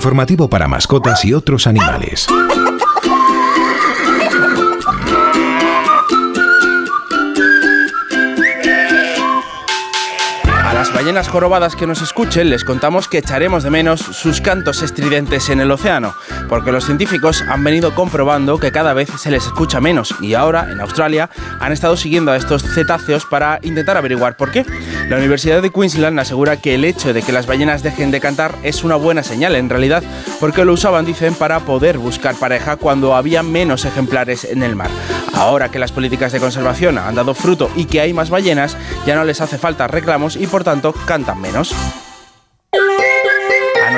Informativo 0.00 0.48
para 0.48 0.66
mascotas 0.66 1.26
y 1.26 1.34
otros 1.34 1.66
animales. 1.66 2.26
A 10.64 10.72
las 10.72 10.94
ballenas 10.94 11.28
jorobadas 11.28 11.76
que 11.76 11.86
nos 11.86 12.00
escuchen 12.00 12.48
les 12.48 12.64
contamos 12.64 13.08
que 13.08 13.18
echaremos 13.18 13.62
de 13.62 13.68
menos 13.68 14.00
sus 14.00 14.40
cantos 14.40 14.80
estridentes 14.80 15.50
en 15.50 15.60
el 15.60 15.70
océano, 15.70 16.14
porque 16.48 16.72
los 16.72 16.86
científicos 16.86 17.44
han 17.46 17.62
venido 17.62 17.94
comprobando 17.94 18.56
que 18.56 18.72
cada 18.72 18.94
vez 18.94 19.10
se 19.18 19.30
les 19.30 19.44
escucha 19.44 19.82
menos 19.82 20.14
y 20.22 20.32
ahora 20.32 20.72
en 20.72 20.80
Australia 20.80 21.28
han 21.60 21.72
estado 21.72 21.98
siguiendo 21.98 22.32
a 22.32 22.38
estos 22.38 22.62
cetáceos 22.62 23.26
para 23.26 23.58
intentar 23.60 23.98
averiguar 23.98 24.38
por 24.38 24.50
qué. 24.50 24.64
La 25.10 25.16
Universidad 25.16 25.60
de 25.60 25.70
Queensland 25.70 26.20
asegura 26.20 26.58
que 26.58 26.76
el 26.76 26.84
hecho 26.84 27.12
de 27.12 27.22
que 27.22 27.32
las 27.32 27.48
ballenas 27.48 27.82
dejen 27.82 28.12
de 28.12 28.20
cantar 28.20 28.54
es 28.62 28.84
una 28.84 28.94
buena 28.94 29.24
señal 29.24 29.56
en 29.56 29.68
realidad, 29.68 30.04
porque 30.38 30.64
lo 30.64 30.72
usaban, 30.72 31.04
dicen, 31.04 31.34
para 31.34 31.58
poder 31.58 31.98
buscar 31.98 32.36
pareja 32.36 32.76
cuando 32.76 33.16
había 33.16 33.42
menos 33.42 33.84
ejemplares 33.84 34.44
en 34.44 34.62
el 34.62 34.76
mar. 34.76 34.88
Ahora 35.34 35.68
que 35.68 35.80
las 35.80 35.90
políticas 35.90 36.30
de 36.30 36.38
conservación 36.38 36.96
han 36.96 37.16
dado 37.16 37.34
fruto 37.34 37.72
y 37.74 37.86
que 37.86 38.00
hay 38.00 38.12
más 38.12 38.30
ballenas, 38.30 38.76
ya 39.04 39.16
no 39.16 39.24
les 39.24 39.40
hace 39.40 39.58
falta 39.58 39.88
reclamos 39.88 40.36
y 40.36 40.46
por 40.46 40.62
tanto 40.62 40.92
cantan 40.92 41.40
menos. 41.40 41.74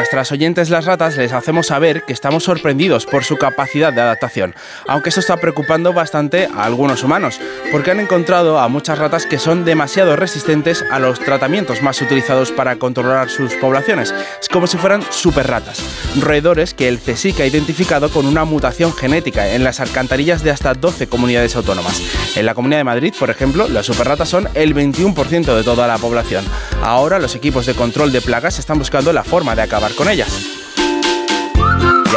Nuestras 0.03 0.33
oyentes 0.33 0.69
las 0.69 0.85
ratas 0.85 1.17
les 1.17 1.33
hacemos 1.33 1.69
saber 1.69 2.03
que 2.03 2.13
estamos 2.13 2.43
sorprendidos 2.43 3.07
por 3.07 3.23
su 3.23 3.37
capacidad 3.37 3.93
de 3.93 4.01
adaptación, 4.01 4.53
aunque 4.89 5.11
esto 5.11 5.21
está 5.21 5.37
preocupando 5.37 5.93
bastante 5.93 6.49
a 6.57 6.65
algunos 6.65 7.05
humanos, 7.05 7.41
porque 7.71 7.93
han 7.93 8.01
encontrado 8.01 8.59
a 8.59 8.67
muchas 8.67 8.99
ratas 8.99 9.27
que 9.27 9.39
son 9.39 9.65
demasiado 9.65 10.17
resistentes 10.17 10.85
a 10.91 10.99
los 10.99 11.21
tratamientos 11.21 11.83
más 11.83 12.03
utilizados 12.03 12.51
para 12.51 12.81
controlar 12.81 13.31
sus 13.31 13.55
poblaciones. 13.55 14.13
Es 14.41 14.49
como 14.49 14.67
si 14.67 14.77
fueran 14.77 15.05
super 15.09 15.47
ratas, 15.47 15.81
roedores 16.21 16.75
que 16.75 16.89
el 16.89 16.99
CSIC 16.99 17.39
ha 17.39 17.47
identificado 17.47 18.11
con 18.11 18.27
una 18.27 18.45
mutación 18.45 18.93
genética 18.93 19.55
en 19.55 19.63
las 19.63 19.79
alcantarillas 19.79 20.43
de 20.43 20.51
hasta 20.51 20.75
12 20.75 21.07
comunidades 21.07 21.55
autónomas. 21.55 22.03
En 22.35 22.45
la 22.45 22.55
Comunidad 22.55 22.81
de 22.81 22.85
Madrid, 22.85 23.15
por 23.17 23.31
ejemplo, 23.31 23.69
las 23.69 23.87
superratas 23.87 24.29
son 24.29 24.49
el 24.55 24.75
21% 24.75 25.55
de 25.55 25.63
toda 25.63 25.87
la 25.87 25.99
población. 25.99 26.45
Ahora 26.83 27.21
los 27.21 27.37
equipos 27.37 27.67
de 27.67 27.75
control 27.75 28.11
de 28.11 28.21
plagas 28.21 28.59
están 28.59 28.81
buscando 28.81 29.13
la 29.13 29.23
forma 29.23 29.55
de 29.55 29.63
acabar 29.63 29.92
con 29.95 30.09
ellas. 30.09 30.62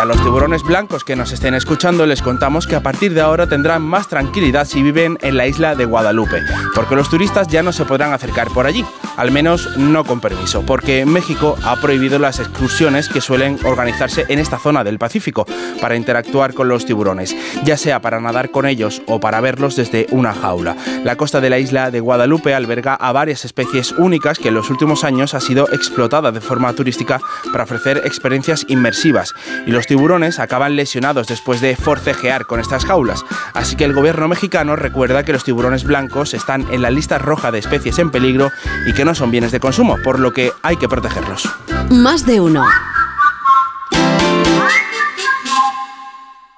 A 0.05 0.07
los 0.07 0.21
tiburones 0.21 0.61
blancos 0.61 1.03
que 1.03 1.15
nos 1.15 1.31
estén 1.31 1.55
escuchando 1.55 2.05
les 2.05 2.21
contamos 2.21 2.67
que 2.67 2.75
a 2.75 2.83
partir 2.83 3.15
de 3.15 3.21
ahora 3.21 3.47
tendrán 3.47 3.81
más 3.81 4.07
tranquilidad 4.07 4.67
si 4.67 4.83
viven 4.83 5.17
en 5.23 5.35
la 5.35 5.47
isla 5.47 5.73
de 5.73 5.85
Guadalupe, 5.85 6.43
porque 6.75 6.95
los 6.95 7.09
turistas 7.09 7.47
ya 7.47 7.63
no 7.63 7.73
se 7.73 7.85
podrán 7.85 8.13
acercar 8.13 8.49
por 8.49 8.67
allí, 8.67 8.85
al 9.17 9.31
menos 9.31 9.77
no 9.77 10.03
con 10.03 10.19
permiso, 10.19 10.61
porque 10.61 11.07
México 11.07 11.55
ha 11.63 11.77
prohibido 11.77 12.19
las 12.19 12.39
excursiones 12.39 13.09
que 13.09 13.19
suelen 13.19 13.57
organizarse 13.63 14.25
en 14.29 14.37
esta 14.37 14.59
zona 14.59 14.83
del 14.83 14.99
Pacífico 14.99 15.47
para 15.81 15.95
interactuar 15.95 16.53
con 16.53 16.67
los 16.67 16.85
tiburones, 16.85 17.35
ya 17.63 17.75
sea 17.75 17.99
para 17.99 18.19
nadar 18.19 18.51
con 18.51 18.67
ellos 18.67 19.01
o 19.07 19.19
para 19.19 19.41
verlos 19.41 19.75
desde 19.75 20.05
una 20.11 20.35
jaula. 20.35 20.75
La 21.03 21.15
costa 21.15 21.41
de 21.41 21.49
la 21.49 21.57
isla 21.57 21.89
de 21.89 21.99
Guadalupe 21.99 22.53
alberga 22.53 22.93
a 22.93 23.11
varias 23.11 23.43
especies 23.43 23.91
únicas 23.93 24.37
que 24.37 24.49
en 24.49 24.53
los 24.53 24.69
últimos 24.69 25.03
años 25.03 25.33
ha 25.33 25.39
sido 25.39 25.67
explotada 25.73 26.31
de 26.31 26.41
forma 26.41 26.71
turística 26.73 27.19
para 27.51 27.63
ofrecer 27.63 28.03
experiencias 28.05 28.65
inmersivas 28.69 29.33
y 29.65 29.71
los 29.71 29.87
acaban 30.39 30.75
lesionados 30.75 31.27
después 31.27 31.61
de 31.61 31.75
forcejear 31.75 32.45
con 32.45 32.59
estas 32.59 32.85
jaulas. 32.85 33.23
Así 33.53 33.75
que 33.75 33.85
el 33.85 33.93
gobierno 33.93 34.27
mexicano 34.27 34.75
recuerda 34.75 35.23
que 35.23 35.33
los 35.33 35.43
tiburones 35.43 35.83
blancos 35.83 36.33
están 36.33 36.65
en 36.71 36.81
la 36.81 36.91
lista 36.91 37.17
roja 37.17 37.51
de 37.51 37.59
especies 37.59 37.99
en 37.99 38.11
peligro 38.11 38.51
y 38.85 38.93
que 38.93 39.05
no 39.05 39.15
son 39.15 39.31
bienes 39.31 39.51
de 39.51 39.59
consumo, 39.59 39.97
por 40.03 40.19
lo 40.19 40.33
que 40.33 40.51
hay 40.63 40.77
que 40.77 40.89
protegerlos. 40.89 41.47
Más 41.89 42.25
de 42.25 42.41
uno. 42.41 42.65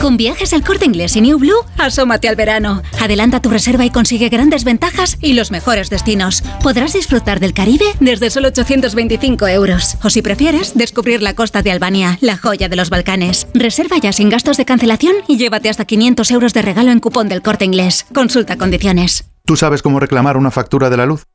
Con 0.00 0.16
viajes 0.16 0.54
al 0.54 0.64
corte 0.64 0.86
inglés 0.86 1.14
y 1.16 1.20
New 1.20 1.38
Blue, 1.38 1.62
asómate 1.76 2.26
al 2.26 2.34
verano. 2.34 2.82
Adelanta 2.98 3.42
tu 3.42 3.50
reserva 3.50 3.84
y 3.84 3.90
consigue 3.90 4.30
grandes 4.30 4.64
ventajas 4.64 5.18
y 5.20 5.34
los 5.34 5.50
mejores 5.50 5.90
destinos. 5.90 6.42
Podrás 6.62 6.94
disfrutar 6.94 7.38
del 7.38 7.52
Caribe 7.52 7.84
desde 8.00 8.30
solo 8.30 8.48
825 8.48 9.46
euros. 9.48 9.98
O 10.02 10.08
si 10.08 10.22
prefieres, 10.22 10.72
descubrir 10.74 11.20
la 11.20 11.34
costa 11.34 11.60
de 11.60 11.70
Albania, 11.70 12.16
la 12.22 12.38
joya 12.38 12.70
de 12.70 12.76
los 12.76 12.88
Balcanes. 12.88 13.46
Reserva 13.52 13.98
ya 13.98 14.14
sin 14.14 14.30
gastos 14.30 14.56
de 14.56 14.64
cancelación 14.64 15.16
y 15.28 15.36
llévate 15.36 15.68
hasta 15.68 15.84
500 15.84 16.30
euros 16.30 16.54
de 16.54 16.62
regalo 16.62 16.92
en 16.92 17.00
cupón 17.00 17.28
del 17.28 17.42
corte 17.42 17.66
inglés. 17.66 18.06
Consulta 18.14 18.56
condiciones. 18.56 19.26
¿Tú 19.44 19.56
sabes 19.56 19.82
cómo 19.82 20.00
reclamar 20.00 20.38
una 20.38 20.50
factura 20.50 20.88
de 20.88 20.96
la 20.96 21.04
luz? 21.04 21.26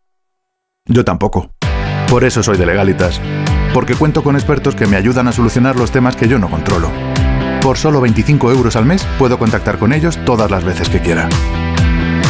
Yo 0.86 1.06
tampoco. 1.06 1.52
Por 2.10 2.24
eso 2.24 2.42
soy 2.42 2.58
de 2.58 2.66
Legalitas. 2.66 3.22
Porque 3.76 3.94
cuento 3.94 4.24
con 4.24 4.36
expertos 4.36 4.74
que 4.74 4.88
me 4.88 4.96
ayudan 4.96 5.28
a 5.28 5.34
solucionar 5.34 5.76
los 5.76 5.92
temas 5.92 6.16
que 6.16 6.28
yo 6.28 6.40
no 6.40 6.50
controlo. 6.50 6.90
Por 7.66 7.80
solo 7.80 8.00
25 8.00 8.52
euros 8.52 8.76
al 8.76 8.86
mes 8.86 9.04
puedo 9.18 9.40
contactar 9.40 9.80
con 9.80 9.92
ellos 9.92 10.24
todas 10.24 10.52
las 10.52 10.64
veces 10.64 10.88
que 10.88 11.00
quiera. 11.00 11.28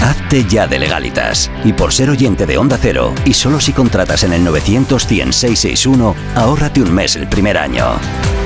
Hazte 0.02 0.46
ya 0.46 0.66
de 0.66 0.80
legalitas. 0.80 1.52
Y 1.66 1.74
por 1.74 1.92
ser 1.92 2.10
oyente 2.10 2.46
de 2.46 2.58
Onda 2.58 2.78
Cero, 2.82 3.14
y 3.26 3.34
solo 3.34 3.60
si 3.60 3.74
contratas 3.74 4.24
en 4.24 4.32
el 4.32 4.46
900 4.46 5.06
100 5.06 5.34
661, 5.34 6.16
ahórrate 6.36 6.82
un 6.82 6.94
mes 6.94 7.18
el 7.18 7.28
primer 7.28 7.58
año. 7.58 7.84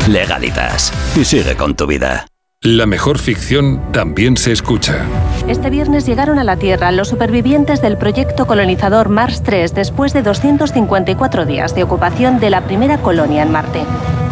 Legalitas. 0.07 0.91
Y 1.15 1.25
sigue 1.25 1.55
con 1.55 1.75
tu 1.75 1.85
vida. 1.85 2.25
La 2.63 2.87
mejor 2.87 3.19
ficción 3.19 3.91
también 3.91 4.35
se 4.35 4.51
escucha. 4.51 5.05
Este 5.47 5.69
viernes 5.69 6.07
llegaron 6.07 6.39
a 6.39 6.43
la 6.43 6.57
Tierra 6.57 6.91
los 6.91 7.09
supervivientes 7.09 7.83
del 7.83 7.99
proyecto 7.99 8.47
colonizador 8.47 9.09
Mars 9.09 9.43
3 9.43 9.75
después 9.75 10.11
de 10.11 10.23
254 10.23 11.45
días 11.45 11.75
de 11.75 11.83
ocupación 11.83 12.39
de 12.39 12.49
la 12.49 12.61
primera 12.61 12.97
colonia 12.97 13.43
en 13.43 13.51
Marte. 13.51 13.83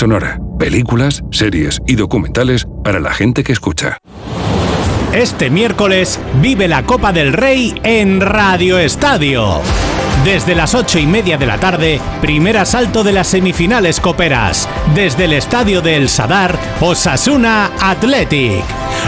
Sonora, 0.00 0.40
películas, 0.58 1.22
series 1.30 1.78
y 1.86 1.94
documentales 1.94 2.66
para 2.82 3.00
la 3.00 3.12
gente 3.12 3.44
que 3.44 3.52
escucha. 3.52 3.98
Este 5.12 5.50
miércoles 5.50 6.18
vive 6.40 6.68
la 6.68 6.86
Copa 6.86 7.12
del 7.12 7.34
Rey 7.34 7.78
en 7.82 8.22
Radio 8.22 8.78
Estadio. 8.78 9.60
Desde 10.24 10.54
las 10.54 10.74
ocho 10.74 10.98
y 10.98 11.06
media 11.06 11.38
de 11.38 11.46
la 11.46 11.58
tarde, 11.58 11.98
primer 12.20 12.58
asalto 12.58 13.02
de 13.02 13.12
las 13.12 13.28
semifinales 13.28 14.00
coperas. 14.00 14.68
Desde 14.94 15.24
el 15.24 15.32
estadio 15.32 15.80
de 15.80 15.96
El 15.96 16.10
Sadar, 16.10 16.58
Osasuna 16.80 17.70
Athletic. 17.80 18.62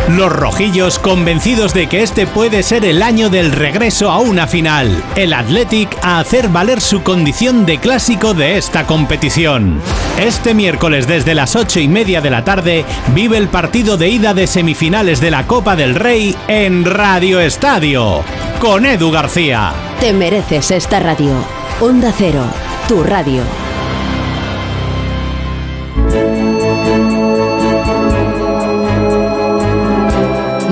Los 0.08 0.32
rojillos 0.32 0.98
convencidos 0.98 1.74
de 1.74 1.86
que 1.86 2.02
este 2.02 2.26
puede 2.26 2.62
ser 2.62 2.86
el 2.86 3.02
año 3.02 3.28
del 3.28 3.52
regreso 3.52 4.10
a 4.10 4.20
una 4.20 4.46
final. 4.46 5.04
El 5.14 5.34
Athletic 5.34 5.94
a 6.02 6.18
hacer 6.18 6.48
valer 6.48 6.80
su 6.80 7.02
condición 7.02 7.66
de 7.66 7.76
clásico 7.76 8.32
de 8.32 8.56
esta 8.56 8.86
competición. 8.86 9.82
Este 10.18 10.54
miércoles 10.54 11.06
desde 11.06 11.34
las 11.34 11.56
ocho 11.56 11.78
y 11.78 11.88
media 11.88 12.22
de 12.22 12.30
la 12.30 12.42
tarde 12.42 12.86
vive 13.14 13.36
el 13.36 13.48
partido 13.48 13.98
de 13.98 14.08
ida 14.08 14.32
de 14.32 14.46
semifinales 14.46 15.20
de 15.20 15.30
la 15.30 15.46
Copa 15.46 15.76
del 15.76 15.94
Rey 15.94 16.34
en 16.48 16.86
Radio 16.86 17.38
Estadio. 17.38 18.24
Con 18.62 18.86
Edu 18.86 19.10
García. 19.10 19.72
Te 19.98 20.12
mereces 20.12 20.70
esta 20.70 21.00
radio. 21.00 21.32
Onda 21.80 22.14
Cero, 22.16 22.44
tu 22.86 23.02
radio. 23.02 23.42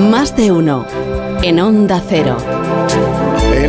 Más 0.09 0.33
de 0.37 0.53
uno. 0.53 0.85
En 1.43 1.59
Onda 1.59 2.01
Cero. 2.07 2.37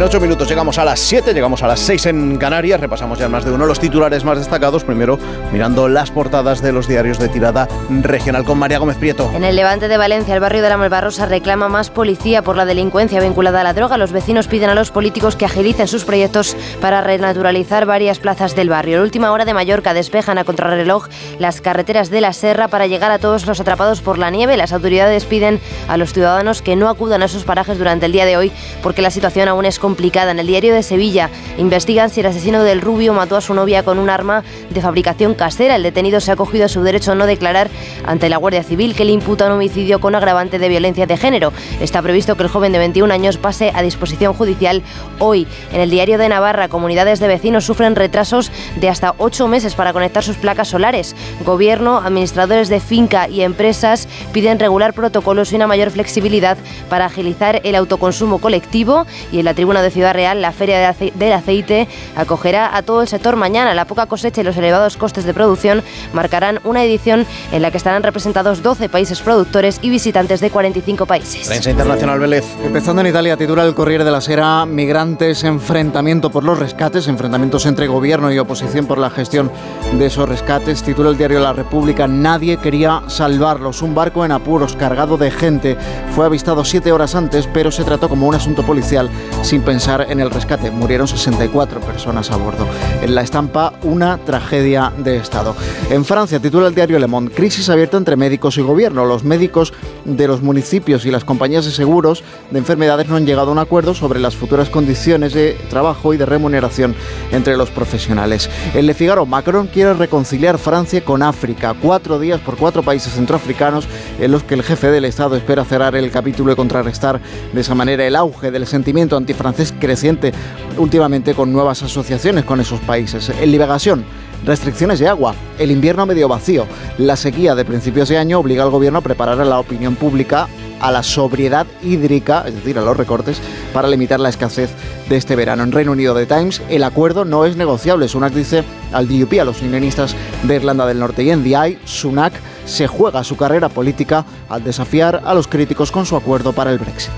En 0.02 0.08
ocho 0.08 0.18
minutos 0.18 0.48
llegamos 0.48 0.78
a 0.78 0.84
las 0.84 0.98
7, 0.98 1.32
llegamos 1.32 1.62
a 1.62 1.68
las 1.68 1.78
6 1.78 2.06
en 2.06 2.36
Canarias, 2.36 2.80
repasamos 2.80 3.20
ya 3.20 3.28
más 3.28 3.44
de 3.44 3.52
uno 3.52 3.66
los 3.66 3.78
titulares 3.78 4.24
más 4.24 4.36
destacados, 4.36 4.82
primero 4.82 5.16
mirando 5.52 5.88
las 5.88 6.10
portadas 6.10 6.60
de 6.60 6.72
los 6.72 6.88
diarios 6.88 7.20
de 7.20 7.28
tirada 7.28 7.68
regional 7.88 8.42
con 8.42 8.58
María 8.58 8.78
Gómez 8.78 8.96
Prieto. 8.96 9.30
En 9.32 9.44
el 9.44 9.54
levante 9.54 9.86
de 9.86 9.96
Valencia, 9.96 10.34
el 10.34 10.40
barrio 10.40 10.60
de 10.60 10.70
la 10.70 10.76
Malvarrosa 10.76 11.26
reclama 11.26 11.68
más 11.68 11.90
policía 11.90 12.42
por 12.42 12.56
la 12.56 12.64
delincuencia 12.64 13.20
vinculada 13.20 13.60
a 13.60 13.62
la 13.62 13.74
droga. 13.74 13.96
Los 13.96 14.10
vecinos 14.10 14.48
piden 14.48 14.70
a 14.70 14.74
los 14.74 14.90
políticos 14.90 15.36
que 15.36 15.44
agilicen 15.44 15.86
sus 15.86 16.04
proyectos 16.04 16.56
para 16.80 17.00
renaturalizar 17.00 17.86
varias 17.86 18.18
plazas 18.18 18.56
del 18.56 18.70
barrio. 18.70 18.96
En 18.96 19.04
última 19.04 19.30
hora 19.30 19.44
de 19.44 19.54
Mallorca 19.54 19.94
despejan 19.94 20.36
a 20.36 20.42
contrarreloj 20.42 21.06
las 21.38 21.60
carreteras 21.60 22.10
de 22.10 22.22
la 22.22 22.32
Serra 22.32 22.66
para 22.66 22.88
llegar 22.88 23.12
a 23.12 23.20
todos 23.20 23.46
los 23.46 23.60
atrapados 23.60 24.00
por 24.00 24.18
la 24.18 24.30
nieve. 24.30 24.56
Las 24.56 24.72
autoridades 24.72 25.26
piden 25.26 25.60
a 25.86 25.96
los 25.96 26.12
ciudadanos 26.12 26.60
que 26.60 26.74
no 26.74 26.88
acudan 26.88 27.22
a 27.22 27.26
esos 27.26 27.44
parajes 27.44 27.78
durante 27.78 28.06
el 28.06 28.10
día 28.10 28.26
de 28.26 28.36
hoy 28.36 28.50
porque 28.82 29.00
la 29.00 29.12
situación 29.12 29.46
aún 29.46 29.64
es 29.64 29.78
complicada. 29.78 29.91
En 30.02 30.38
el 30.38 30.46
diario 30.46 30.74
de 30.74 30.82
Sevilla 30.82 31.28
investigan 31.58 32.08
si 32.08 32.20
el 32.20 32.26
asesino 32.26 32.64
del 32.64 32.80
Rubio 32.80 33.12
mató 33.12 33.36
a 33.36 33.40
su 33.40 33.52
novia 33.52 33.82
con 33.82 33.98
un 33.98 34.08
arma 34.08 34.42
de 34.70 34.80
fabricación 34.80 35.34
casera. 35.34 35.76
El 35.76 35.82
detenido 35.82 36.20
se 36.20 36.30
ha 36.30 36.34
acogido 36.34 36.64
a 36.64 36.68
su 36.68 36.82
derecho 36.82 37.12
a 37.12 37.14
no 37.14 37.26
declarar 37.26 37.68
ante 38.06 38.28
la 38.28 38.38
Guardia 38.38 38.62
Civil 38.62 38.94
que 38.94 39.04
le 39.04 39.12
imputa 39.12 39.46
un 39.46 39.52
homicidio 39.52 40.00
con 40.00 40.14
agravante 40.14 40.58
de 40.58 40.68
violencia 40.68 41.06
de 41.06 41.16
género. 41.16 41.52
Está 41.80 42.00
previsto 42.00 42.36
que 42.36 42.42
el 42.42 42.48
joven 42.48 42.72
de 42.72 42.78
21 42.78 43.12
años 43.12 43.36
pase 43.36 43.70
a 43.74 43.82
disposición 43.82 44.32
judicial 44.32 44.82
hoy. 45.18 45.46
En 45.72 45.80
el 45.80 45.90
diario 45.90 46.16
de 46.16 46.28
Navarra, 46.28 46.68
comunidades 46.68 47.20
de 47.20 47.28
vecinos 47.28 47.64
sufren 47.64 47.94
retrasos 47.94 48.50
de 48.76 48.88
hasta 48.88 49.14
8 49.18 49.46
meses 49.46 49.74
para 49.74 49.92
conectar 49.92 50.24
sus 50.24 50.36
placas 50.36 50.68
solares. 50.68 51.14
Gobierno, 51.44 51.98
administradores 51.98 52.68
de 52.68 52.80
finca 52.80 53.28
y 53.28 53.42
empresas 53.42 54.08
piden 54.32 54.58
regular 54.58 54.94
protocolos 54.94 55.52
y 55.52 55.56
una 55.56 55.66
mayor 55.66 55.90
flexibilidad 55.90 56.56
para 56.88 57.06
agilizar 57.06 57.60
el 57.62 57.74
autoconsumo 57.74 58.38
colectivo 58.38 59.06
y 59.30 59.38
en 59.38 59.44
la 59.44 59.54
tribuna 59.54 59.81
de 59.82 59.90
Ciudad 59.90 60.14
Real, 60.14 60.40
la 60.40 60.52
Feria 60.52 60.78
de 60.78 60.86
Ace- 60.86 61.12
del 61.14 61.32
Aceite 61.32 61.88
acogerá 62.16 62.76
a 62.76 62.82
todo 62.82 63.02
el 63.02 63.08
sector 63.08 63.36
mañana. 63.36 63.74
La 63.74 63.84
poca 63.86 64.06
cosecha 64.06 64.40
y 64.40 64.44
los 64.44 64.56
elevados 64.56 64.96
costes 64.96 65.24
de 65.24 65.34
producción 65.34 65.82
marcarán 66.12 66.60
una 66.64 66.82
edición 66.84 67.26
en 67.52 67.62
la 67.62 67.70
que 67.70 67.76
estarán 67.76 68.02
representados 68.02 68.62
12 68.62 68.88
países 68.88 69.20
productores 69.20 69.78
y 69.82 69.90
visitantes 69.90 70.40
de 70.40 70.50
45 70.50 71.06
países. 71.06 71.46
Prensa 71.48 71.70
internacional 71.70 72.18
Vélez. 72.20 72.44
Empezando 72.64 73.00
en 73.02 73.08
Italia, 73.08 73.36
titula 73.36 73.64
el 73.64 73.74
Corriere 73.74 74.04
de 74.04 74.10
la 74.10 74.20
Sera, 74.20 74.64
migrantes, 74.66 75.44
enfrentamiento 75.44 76.30
por 76.30 76.44
los 76.44 76.58
rescates, 76.58 77.08
enfrentamientos 77.08 77.66
entre 77.66 77.86
gobierno 77.86 78.32
y 78.32 78.38
oposición 78.38 78.86
por 78.86 78.98
la 78.98 79.10
gestión 79.10 79.50
de 79.98 80.06
esos 80.06 80.28
rescates. 80.28 80.82
Titula 80.82 81.10
el 81.10 81.16
diario 81.18 81.40
La 81.40 81.52
República, 81.52 82.06
nadie 82.06 82.56
quería 82.58 83.02
salvarlos. 83.08 83.82
Un 83.82 83.94
barco 83.94 84.24
en 84.24 84.32
apuros 84.32 84.76
cargado 84.76 85.16
de 85.16 85.30
gente 85.30 85.76
fue 86.14 86.26
avistado 86.26 86.64
siete 86.64 86.92
horas 86.92 87.14
antes, 87.14 87.48
pero 87.52 87.70
se 87.70 87.84
trató 87.84 88.08
como 88.08 88.26
un 88.28 88.34
asunto 88.34 88.62
policial 88.62 89.08
sin 89.42 89.61
pensar 89.62 90.06
en 90.10 90.20
el 90.20 90.30
rescate. 90.30 90.70
Murieron 90.70 91.06
64 91.06 91.80
personas 91.80 92.30
a 92.30 92.36
bordo. 92.36 92.66
En 93.00 93.14
la 93.14 93.22
estampa, 93.22 93.72
una 93.82 94.18
tragedia 94.18 94.92
de 94.98 95.16
Estado. 95.16 95.54
En 95.90 96.04
Francia, 96.04 96.40
titula 96.40 96.66
el 96.66 96.74
diario 96.74 96.98
Le 96.98 97.06
Monde, 97.06 97.32
crisis 97.32 97.68
abierta 97.68 97.96
entre 97.96 98.16
médicos 98.16 98.58
y 98.58 98.62
gobierno. 98.62 99.04
Los 99.04 99.24
médicos 99.24 99.72
de 100.04 100.26
los 100.26 100.42
municipios 100.42 101.06
y 101.06 101.10
las 101.10 101.24
compañías 101.24 101.64
de 101.64 101.70
seguros 101.70 102.24
de 102.50 102.58
enfermedades 102.58 103.08
no 103.08 103.16
han 103.16 103.26
llegado 103.26 103.50
a 103.50 103.52
un 103.52 103.58
acuerdo 103.58 103.94
sobre 103.94 104.20
las 104.20 104.36
futuras 104.36 104.68
condiciones 104.68 105.32
de 105.32 105.56
trabajo 105.70 106.12
y 106.12 106.16
de 106.16 106.26
remuneración 106.26 106.94
entre 107.30 107.56
los 107.56 107.70
profesionales. 107.70 108.50
En 108.74 108.86
Le 108.86 108.94
Figaro, 108.94 109.26
Macron 109.26 109.68
quiere 109.68 109.94
reconciliar 109.94 110.58
Francia 110.58 111.04
con 111.04 111.22
África. 111.22 111.74
Cuatro 111.80 112.18
días 112.18 112.40
por 112.40 112.56
cuatro 112.56 112.82
países 112.82 113.12
centroafricanos 113.12 113.86
en 114.20 114.32
los 114.32 114.42
que 114.42 114.54
el 114.54 114.62
jefe 114.62 114.90
del 114.90 115.04
Estado 115.04 115.36
espera 115.36 115.64
cerrar 115.64 115.94
el 115.94 116.10
capítulo 116.10 116.52
y 116.52 116.56
contrarrestar 116.56 117.20
de 117.52 117.60
esa 117.60 117.74
manera 117.74 118.04
el 118.04 118.16
auge 118.16 118.50
del 118.50 118.66
sentimiento 118.66 119.16
antifrancés 119.16 119.51
creciente 119.78 120.32
últimamente 120.78 121.34
con 121.34 121.52
nuevas 121.52 121.82
asociaciones 121.82 122.44
con 122.44 122.60
esos 122.60 122.80
países. 122.80 123.30
En 123.40 123.50
Liberación, 123.50 124.04
restricciones 124.44 124.98
de 124.98 125.08
agua, 125.08 125.34
el 125.58 125.70
invierno 125.70 126.06
medio 126.06 126.28
vacío, 126.28 126.66
la 126.98 127.16
sequía 127.16 127.54
de 127.54 127.64
principios 127.64 128.08
de 128.08 128.18
año 128.18 128.38
obliga 128.38 128.62
al 128.62 128.70
gobierno 128.70 128.98
a 128.98 129.02
preparar 129.02 129.40
a 129.40 129.44
la 129.44 129.58
opinión 129.58 129.94
pública 129.94 130.48
a 130.82 130.90
la 130.90 131.02
sobriedad 131.04 131.66
hídrica, 131.82 132.44
es 132.46 132.54
decir, 132.56 132.76
a 132.76 132.82
los 132.82 132.96
recortes, 132.96 133.40
para 133.72 133.88
limitar 133.88 134.18
la 134.18 134.28
escasez 134.28 134.70
de 135.08 135.16
este 135.16 135.36
verano. 135.36 135.62
En 135.62 135.72
Reino 135.72 135.92
Unido 135.92 136.12
de 136.12 136.26
Times, 136.26 136.60
el 136.68 136.82
acuerdo 136.82 137.24
no 137.24 137.44
es 137.46 137.56
negociable. 137.56 138.08
Sunak 138.08 138.32
dice 138.32 138.64
al 138.92 139.06
DUP, 139.06 139.32
a 139.40 139.44
los 139.44 139.62
unionistas 139.62 140.16
de 140.42 140.56
Irlanda 140.56 140.84
del 140.84 140.98
Norte. 140.98 141.22
Y 141.22 141.30
en 141.30 141.46
Eye, 141.46 141.78
Sunak 141.84 142.32
se 142.66 142.88
juega 142.88 143.22
su 143.22 143.36
carrera 143.36 143.68
política 143.68 144.26
al 144.48 144.64
desafiar 144.64 145.22
a 145.24 145.34
los 145.34 145.46
críticos 145.46 145.92
con 145.92 146.04
su 146.04 146.16
acuerdo 146.16 146.52
para 146.52 146.72
el 146.72 146.78
Brexit. 146.78 147.12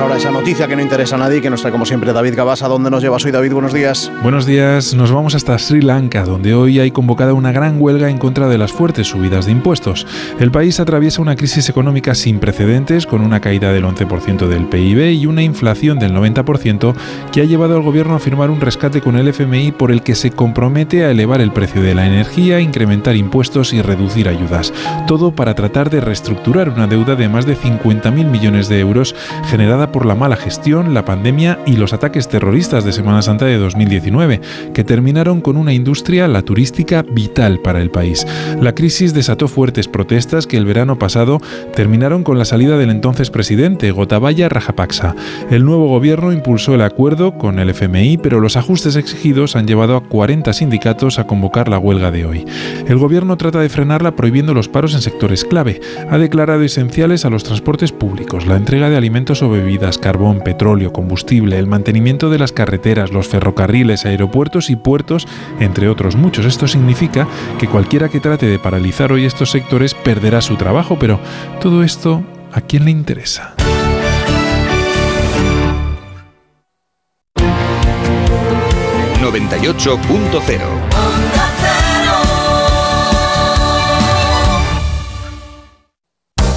Ahora 0.00 0.16
esa 0.16 0.30
noticia 0.30 0.66
que 0.66 0.76
no 0.76 0.80
interesa 0.80 1.16
a 1.16 1.18
nadie, 1.18 1.42
que 1.42 1.50
nos 1.50 1.60
trae 1.60 1.70
como 1.70 1.84
siempre 1.84 2.14
David 2.14 2.34
Gabasa. 2.34 2.66
¿Dónde 2.68 2.90
nos 2.90 3.02
llevas 3.02 3.22
hoy, 3.26 3.32
David? 3.32 3.52
Buenos 3.52 3.74
días. 3.74 4.10
Buenos 4.22 4.46
días. 4.46 4.94
Nos 4.94 5.12
vamos 5.12 5.34
hasta 5.34 5.58
Sri 5.58 5.82
Lanka, 5.82 6.24
donde 6.24 6.54
hoy 6.54 6.80
hay 6.80 6.90
convocada 6.90 7.34
una 7.34 7.52
gran 7.52 7.76
huelga 7.78 8.08
en 8.08 8.16
contra 8.16 8.48
de 8.48 8.56
las 8.56 8.72
fuertes 8.72 9.08
subidas 9.08 9.44
de 9.44 9.52
impuestos. 9.52 10.06
El 10.38 10.50
país 10.50 10.80
atraviesa 10.80 11.20
una 11.20 11.36
crisis 11.36 11.68
económica 11.68 12.14
sin 12.14 12.38
precedentes, 12.38 13.06
con 13.06 13.20
una 13.20 13.40
caída 13.40 13.72
del 13.72 13.84
11% 13.84 14.48
del 14.48 14.64
PIB 14.68 15.10
y 15.12 15.26
una 15.26 15.42
inflación 15.42 15.98
del 15.98 16.14
90% 16.14 16.94
que 17.30 17.42
ha 17.42 17.44
llevado 17.44 17.76
al 17.76 17.82
gobierno 17.82 18.14
a 18.14 18.20
firmar 18.20 18.48
un 18.48 18.62
rescate 18.62 19.02
con 19.02 19.16
el 19.16 19.28
FMI 19.28 19.72
por 19.72 19.92
el 19.92 20.02
que 20.02 20.14
se 20.14 20.30
compromete 20.30 21.04
a 21.04 21.10
elevar 21.10 21.42
el 21.42 21.52
precio 21.52 21.82
de 21.82 21.94
la 21.94 22.06
energía, 22.06 22.60
incrementar 22.60 23.16
impuestos 23.16 23.74
y 23.74 23.82
reducir 23.82 24.30
ayudas. 24.30 24.72
Todo 25.06 25.32
para 25.32 25.54
tratar 25.54 25.90
de 25.90 26.00
reestructurar 26.00 26.70
una 26.70 26.86
deuda 26.86 27.16
de 27.16 27.28
más 27.28 27.44
de 27.44 27.54
50.000 27.54 28.24
millones 28.24 28.70
de 28.70 28.80
euros 28.80 29.14
generada 29.44 29.89
por 29.92 30.06
la 30.06 30.14
mala 30.14 30.36
gestión, 30.36 30.94
la 30.94 31.04
pandemia 31.04 31.58
y 31.66 31.76
los 31.76 31.92
ataques 31.92 32.28
terroristas 32.28 32.84
de 32.84 32.92
Semana 32.92 33.22
Santa 33.22 33.44
de 33.44 33.58
2019, 33.58 34.40
que 34.72 34.84
terminaron 34.84 35.40
con 35.40 35.56
una 35.56 35.72
industria, 35.72 36.28
la 36.28 36.42
turística, 36.42 37.02
vital 37.02 37.60
para 37.60 37.80
el 37.80 37.90
país. 37.90 38.26
La 38.60 38.74
crisis 38.74 39.14
desató 39.14 39.48
fuertes 39.48 39.88
protestas 39.88 40.46
que 40.46 40.56
el 40.56 40.64
verano 40.64 40.98
pasado 40.98 41.40
terminaron 41.74 42.24
con 42.24 42.38
la 42.38 42.44
salida 42.44 42.76
del 42.78 42.90
entonces 42.90 43.30
presidente, 43.30 43.90
Gotabaya 43.90 44.48
Rajapaksa. 44.48 45.14
El 45.50 45.64
nuevo 45.64 45.88
gobierno 45.88 46.32
impulsó 46.32 46.74
el 46.74 46.82
acuerdo 46.82 47.36
con 47.38 47.58
el 47.58 47.70
FMI, 47.70 48.18
pero 48.18 48.40
los 48.40 48.56
ajustes 48.56 48.96
exigidos 48.96 49.56
han 49.56 49.66
llevado 49.66 49.96
a 49.96 50.02
40 50.02 50.52
sindicatos 50.52 51.18
a 51.18 51.26
convocar 51.26 51.68
la 51.68 51.78
huelga 51.78 52.10
de 52.10 52.26
hoy. 52.26 52.44
El 52.86 52.98
gobierno 52.98 53.36
trata 53.36 53.60
de 53.60 53.68
frenarla 53.68 54.16
prohibiendo 54.16 54.54
los 54.54 54.68
paros 54.68 54.94
en 54.94 55.02
sectores 55.02 55.44
clave. 55.44 55.80
Ha 56.08 56.18
declarado 56.18 56.62
esenciales 56.62 57.24
a 57.24 57.30
los 57.30 57.44
transportes 57.44 57.92
públicos, 57.92 58.46
la 58.46 58.56
entrega 58.56 58.90
de 58.90 58.96
alimentos 58.96 59.42
o 59.42 59.50
bebidas, 59.50 59.79
carbón, 59.98 60.40
petróleo, 60.40 60.92
combustible, 60.92 61.58
el 61.58 61.66
mantenimiento 61.66 62.30
de 62.30 62.38
las 62.38 62.52
carreteras, 62.52 63.10
los 63.10 63.28
ferrocarriles, 63.28 64.06
aeropuertos 64.06 64.70
y 64.70 64.76
puertos, 64.76 65.26
entre 65.58 65.88
otros 65.88 66.16
muchos. 66.16 66.44
Esto 66.46 66.68
significa 66.68 67.26
que 67.58 67.66
cualquiera 67.66 68.08
que 68.08 68.20
trate 68.20 68.46
de 68.46 68.58
paralizar 68.58 69.12
hoy 69.12 69.24
estos 69.24 69.50
sectores 69.50 69.94
perderá 69.94 70.40
su 70.40 70.56
trabajo, 70.56 70.98
pero 70.98 71.18
todo 71.60 71.82
esto, 71.82 72.22
¿a 72.52 72.60
quién 72.60 72.84
le 72.84 72.90
interesa? 72.90 73.54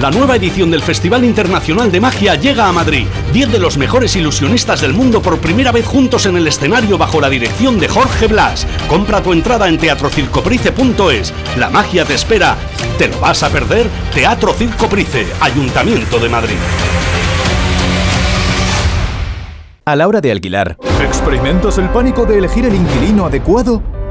La 0.00 0.10
nueva 0.10 0.36
edición 0.36 0.70
del 0.70 0.82
Festival 0.82 1.24
Internacional 1.24 1.92
de 1.92 2.00
Magia 2.00 2.34
llega 2.34 2.68
a 2.68 2.72
Madrid. 2.72 3.06
Diez 3.32 3.50
de 3.50 3.58
los 3.58 3.78
mejores 3.78 4.16
ilusionistas 4.16 4.80
del 4.80 4.92
mundo 4.92 5.22
por 5.22 5.38
primera 5.38 5.72
vez 5.72 5.86
juntos 5.86 6.26
en 6.26 6.36
el 6.36 6.46
escenario 6.46 6.98
bajo 6.98 7.20
la 7.20 7.28
dirección 7.28 7.78
de 7.78 7.88
Jorge 7.88 8.26
Blas. 8.26 8.66
Compra 8.88 9.22
tu 9.22 9.32
entrada 9.32 9.68
en 9.68 9.78
teatrocircoprice.es. 9.78 11.32
La 11.58 11.70
magia 11.70 12.04
te 12.04 12.14
espera. 12.14 12.56
¿Te 12.98 13.08
lo 13.08 13.20
vas 13.20 13.42
a 13.42 13.50
perder? 13.50 13.86
Teatro 14.14 14.52
Circoprice, 14.52 15.26
Ayuntamiento 15.40 16.18
de 16.18 16.28
Madrid. 16.28 16.56
A 19.84 19.96
la 19.96 20.06
hora 20.06 20.20
de 20.20 20.30
alquilar, 20.30 20.76
¿experimentas 21.00 21.76
el 21.78 21.88
pánico 21.88 22.24
de 22.24 22.38
elegir 22.38 22.64
el 22.66 22.74
inquilino 22.74 23.26
adecuado? 23.26 23.82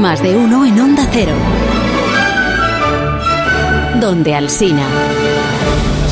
Más 0.00 0.22
de 0.22 0.34
uno 0.34 0.64
en 0.64 0.80
Onda 0.80 1.06
Cero. 1.12 1.34
Donde 4.00 4.34
Alsina. 4.34 4.86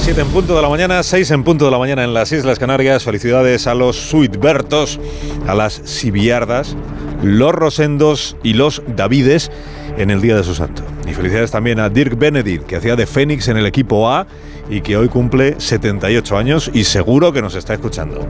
7 0.02 0.20
en 0.20 0.26
punto 0.26 0.54
de 0.54 0.60
la 0.60 0.68
mañana, 0.68 1.02
6 1.02 1.30
en 1.30 1.42
punto 1.42 1.64
de 1.64 1.70
la 1.70 1.78
mañana 1.78 2.04
en 2.04 2.12
las 2.12 2.30
Islas 2.30 2.58
Canarias. 2.58 3.04
Felicidades 3.04 3.66
a 3.66 3.74
los 3.74 3.96
Suitbertos, 3.96 5.00
a 5.46 5.54
las 5.54 5.72
Sibiardas, 5.72 6.76
los 7.22 7.52
Rosendos 7.52 8.36
y 8.42 8.52
los 8.52 8.82
Davides 8.94 9.50
en 9.96 10.10
el 10.10 10.20
Día 10.20 10.36
de 10.36 10.44
su 10.44 10.54
Santo. 10.54 10.82
Y 11.08 11.14
felicidades 11.14 11.50
también 11.50 11.80
a 11.80 11.88
Dirk 11.88 12.18
Benedict, 12.18 12.66
que 12.66 12.76
hacía 12.76 12.94
de 12.94 13.06
Fénix 13.06 13.48
en 13.48 13.56
el 13.56 13.64
equipo 13.64 14.10
A 14.10 14.26
y 14.68 14.82
que 14.82 14.98
hoy 14.98 15.08
cumple 15.08 15.58
78 15.58 16.36
años 16.36 16.70
y 16.74 16.84
seguro 16.84 17.32
que 17.32 17.40
nos 17.40 17.54
está 17.54 17.72
escuchando. 17.72 18.20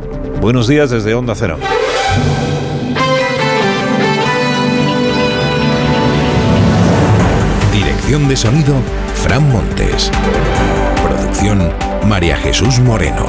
Buenos 0.40 0.68
días 0.68 0.90
desde 0.90 1.14
Onda 1.14 1.34
Cero. 1.34 1.59
Dirección 8.09 8.30
de 8.30 8.36
sonido, 8.36 8.74
Fran 9.16 9.52
Montes. 9.52 10.11
Producción, 11.04 11.70
María 12.06 12.38
Jesús 12.38 12.80
Moreno. 12.80 13.26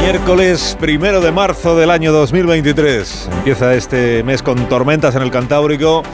Miércoles 0.00 0.76
primero 0.78 1.20
de 1.20 1.32
marzo 1.32 1.76
del 1.76 1.90
año 1.90 2.12
2023. 2.12 3.28
Empieza 3.38 3.74
este 3.74 4.22
mes 4.22 4.40
con 4.40 4.68
tormentas 4.68 5.16
en 5.16 5.22
el 5.22 5.32
Cantábrico. 5.32 6.04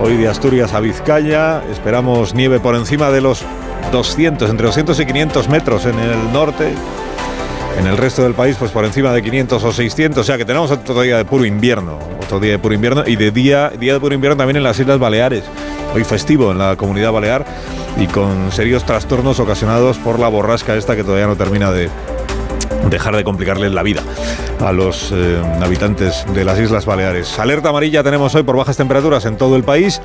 Hoy 0.00 0.16
de 0.16 0.28
Asturias 0.28 0.72
a 0.72 0.80
Vizcaya. 0.80 1.62
Esperamos 1.70 2.34
nieve 2.34 2.58
por 2.58 2.74
encima 2.74 3.10
de 3.10 3.20
los 3.20 3.44
200, 3.92 4.48
entre 4.48 4.66
200 4.66 4.98
y 4.98 5.04
500 5.04 5.48
metros 5.50 5.84
en 5.84 5.98
el 5.98 6.32
norte. 6.32 6.72
En 7.78 7.86
el 7.86 7.96
resto 7.96 8.22
del 8.22 8.34
país, 8.34 8.56
pues 8.58 8.70
por 8.70 8.84
encima 8.84 9.12
de 9.12 9.22
500 9.22 9.62
o 9.62 9.72
600. 9.72 10.20
O 10.20 10.24
sea 10.24 10.38
que 10.38 10.44
tenemos 10.44 10.70
otro 10.70 11.00
día 11.02 11.16
de 11.16 11.24
puro 11.24 11.44
invierno. 11.44 11.98
Otro 12.22 12.40
día 12.40 12.52
de 12.52 12.58
puro 12.58 12.74
invierno. 12.74 13.02
Y 13.06 13.16
de 13.16 13.30
día, 13.30 13.70
día 13.70 13.94
de 13.94 14.00
puro 14.00 14.14
invierno 14.14 14.36
también 14.36 14.56
en 14.56 14.62
las 14.62 14.78
Islas 14.78 14.98
Baleares. 14.98 15.44
Hoy 15.94 16.04
festivo 16.04 16.52
en 16.52 16.58
la 16.58 16.76
comunidad 16.76 17.12
balear. 17.12 17.44
Y 17.98 18.06
con 18.06 18.50
serios 18.52 18.84
trastornos 18.84 19.40
ocasionados 19.40 19.98
por 19.98 20.18
la 20.18 20.28
borrasca 20.28 20.74
esta 20.76 20.96
que 20.96 21.04
todavía 21.04 21.26
no 21.26 21.36
termina 21.36 21.70
de, 21.70 21.88
dejar 22.90 23.16
de 23.16 23.24
complicarles 23.24 23.72
la 23.72 23.82
vida 23.82 24.02
a 24.60 24.72
los 24.72 25.10
eh, 25.12 25.42
habitantes 25.62 26.24
de 26.32 26.44
las 26.44 26.58
Islas 26.58 26.86
Baleares. 26.86 27.38
Alerta 27.38 27.70
amarilla 27.70 28.02
tenemos 28.02 28.34
hoy 28.34 28.42
por 28.42 28.56
bajas 28.56 28.76
temperaturas 28.76 29.24
en 29.26 29.36
todo 29.36 29.56
el 29.56 29.64
país 29.64 30.00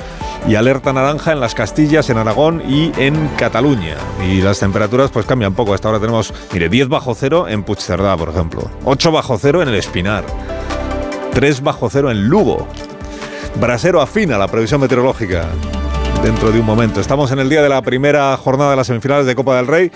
y 0.47 0.55
alerta 0.55 0.93
naranja 0.93 1.31
en 1.31 1.39
las 1.39 1.55
Castillas, 1.55 2.09
en 2.09 2.17
Aragón 2.17 2.63
y 2.67 2.91
en 2.97 3.27
Cataluña. 3.37 3.95
Y 4.27 4.41
las 4.41 4.59
temperaturas 4.59 5.11
pues 5.11 5.25
cambian 5.25 5.53
poco. 5.53 5.73
Hasta 5.73 5.87
ahora 5.87 5.99
tenemos, 5.99 6.33
mire, 6.53 6.69
10 6.69 6.89
bajo 6.89 7.15
cero 7.15 7.47
en 7.47 7.63
Puigcerdá, 7.63 8.17
por 8.17 8.29
ejemplo. 8.29 8.69
8 8.85 9.11
bajo 9.11 9.37
cero 9.37 9.61
en 9.61 9.69
el 9.69 9.75
Espinar. 9.75 10.23
3 11.33 11.61
bajo 11.61 11.89
cero 11.89 12.11
en 12.11 12.27
Lugo. 12.27 12.67
Brasero 13.59 14.01
afina 14.01 14.37
la 14.37 14.47
previsión 14.47 14.81
meteorológica 14.81 15.45
dentro 16.23 16.51
de 16.51 16.59
un 16.59 16.65
momento. 16.65 16.99
Estamos 16.99 17.31
en 17.31 17.39
el 17.39 17.49
día 17.49 17.61
de 17.61 17.69
la 17.69 17.81
primera 17.81 18.35
jornada 18.37 18.71
de 18.71 18.75
las 18.77 18.87
semifinales 18.87 19.25
de 19.25 19.35
Copa 19.35 19.55
del 19.55 19.67
Rey. 19.67 19.91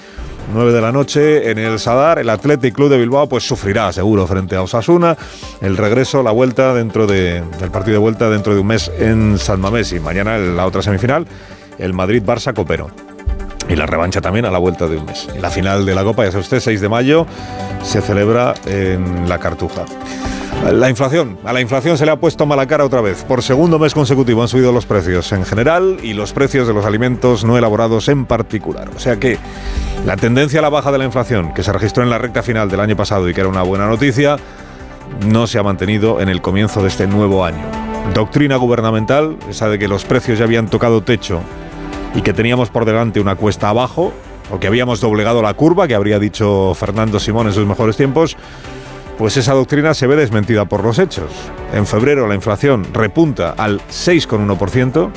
9 0.51 0.71
de 0.73 0.81
la 0.81 0.91
noche 0.91 1.51
en 1.51 1.57
el 1.57 1.79
Sadar, 1.79 2.19
el 2.19 2.29
Athletic 2.29 2.73
Club 2.73 2.89
de 2.89 2.97
Bilbao 2.97 3.27
pues 3.27 3.47
sufrirá 3.47 3.91
seguro 3.91 4.27
frente 4.27 4.55
a 4.55 4.61
Osasuna. 4.61 5.15
El 5.61 5.77
regreso, 5.77 6.23
la 6.23 6.31
vuelta 6.31 6.73
dentro 6.73 7.07
de, 7.07 7.41
del 7.59 7.71
partido 7.71 7.93
de 7.93 7.99
vuelta 7.99 8.29
dentro 8.29 8.53
de 8.53 8.59
un 8.59 8.67
mes 8.67 8.91
en 8.99 9.37
San 9.37 9.59
Mamés 9.59 9.93
y 9.93 9.99
mañana 9.99 10.37
la 10.37 10.65
otra 10.65 10.81
semifinal, 10.81 11.25
el 11.77 11.93
Madrid-Barça 11.93 12.53
Copero. 12.53 12.89
Y 13.69 13.75
la 13.75 13.85
revancha 13.85 14.19
también 14.19 14.45
a 14.45 14.51
la 14.51 14.57
vuelta 14.57 14.87
de 14.87 14.97
un 14.97 15.05
mes. 15.05 15.29
La 15.39 15.49
final 15.49 15.85
de 15.85 15.95
la 15.95 16.03
Copa, 16.03 16.25
ya 16.25 16.31
sabe 16.31 16.41
usted, 16.41 16.59
6 16.59 16.81
de 16.81 16.89
mayo, 16.89 17.25
se 17.81 18.01
celebra 18.01 18.53
en 18.65 19.29
la 19.29 19.39
Cartuja. 19.39 19.85
La 20.71 20.89
inflación. 20.89 21.37
A 21.43 21.51
la 21.51 21.59
inflación 21.59 21.97
se 21.97 22.05
le 22.05 22.11
ha 22.11 22.15
puesto 22.15 22.45
mala 22.45 22.65
cara 22.65 22.85
otra 22.85 23.01
vez. 23.01 23.23
Por 23.25 23.43
segundo 23.43 23.79
mes 23.79 23.93
consecutivo 23.93 24.41
han 24.41 24.47
subido 24.47 24.71
los 24.71 24.85
precios 24.85 25.31
en 25.33 25.45
general 25.45 25.97
y 26.01 26.13
los 26.13 26.31
precios 26.31 26.67
de 26.67 26.73
los 26.73 26.85
alimentos 26.85 27.43
no 27.43 27.57
elaborados 27.57 28.07
en 28.07 28.25
particular. 28.25 28.89
O 28.95 28.99
sea 28.99 29.19
que 29.19 29.37
la 30.05 30.15
tendencia 30.15 30.59
a 30.59 30.61
la 30.61 30.69
baja 30.69 30.91
de 30.91 30.99
la 30.99 31.05
inflación, 31.05 31.53
que 31.53 31.63
se 31.63 31.73
registró 31.73 32.01
en 32.01 32.09
la 32.09 32.17
recta 32.17 32.43
final 32.43 32.69
del 32.69 32.79
año 32.79 32.95
pasado 32.95 33.29
y 33.29 33.33
que 33.33 33.41
era 33.41 33.49
una 33.49 33.61
buena 33.61 33.87
noticia, 33.87 34.37
no 35.27 35.47
se 35.47 35.59
ha 35.59 35.63
mantenido 35.63 36.21
en 36.21 36.29
el 36.29 36.41
comienzo 36.41 36.81
de 36.81 36.87
este 36.87 37.07
nuevo 37.07 37.43
año. 37.43 37.63
Doctrina 38.13 38.55
gubernamental, 38.55 39.37
esa 39.49 39.67
de 39.67 39.77
que 39.77 39.89
los 39.89 40.05
precios 40.05 40.39
ya 40.39 40.45
habían 40.45 40.69
tocado 40.69 41.03
techo 41.03 41.41
y 42.15 42.21
que 42.21 42.33
teníamos 42.33 42.69
por 42.69 42.85
delante 42.85 43.19
una 43.19 43.35
cuesta 43.35 43.69
abajo, 43.69 44.13
o 44.49 44.59
que 44.59 44.67
habíamos 44.67 45.01
doblegado 45.01 45.41
la 45.41 45.53
curva, 45.55 45.87
que 45.87 45.95
habría 45.95 46.19
dicho 46.19 46.73
Fernando 46.75 47.19
Simón 47.19 47.47
en 47.47 47.53
sus 47.53 47.65
mejores 47.65 47.97
tiempos, 47.97 48.37
pues 49.17 49.37
esa 49.37 49.53
doctrina 49.53 49.93
se 49.93 50.07
ve 50.07 50.15
desmentida 50.15 50.65
por 50.65 50.83
los 50.83 50.99
hechos. 50.99 51.31
En 51.73 51.85
febrero 51.85 52.27
la 52.27 52.35
inflación 52.35 52.85
repunta 52.93 53.51
al 53.57 53.79
6,1%, 53.81 55.11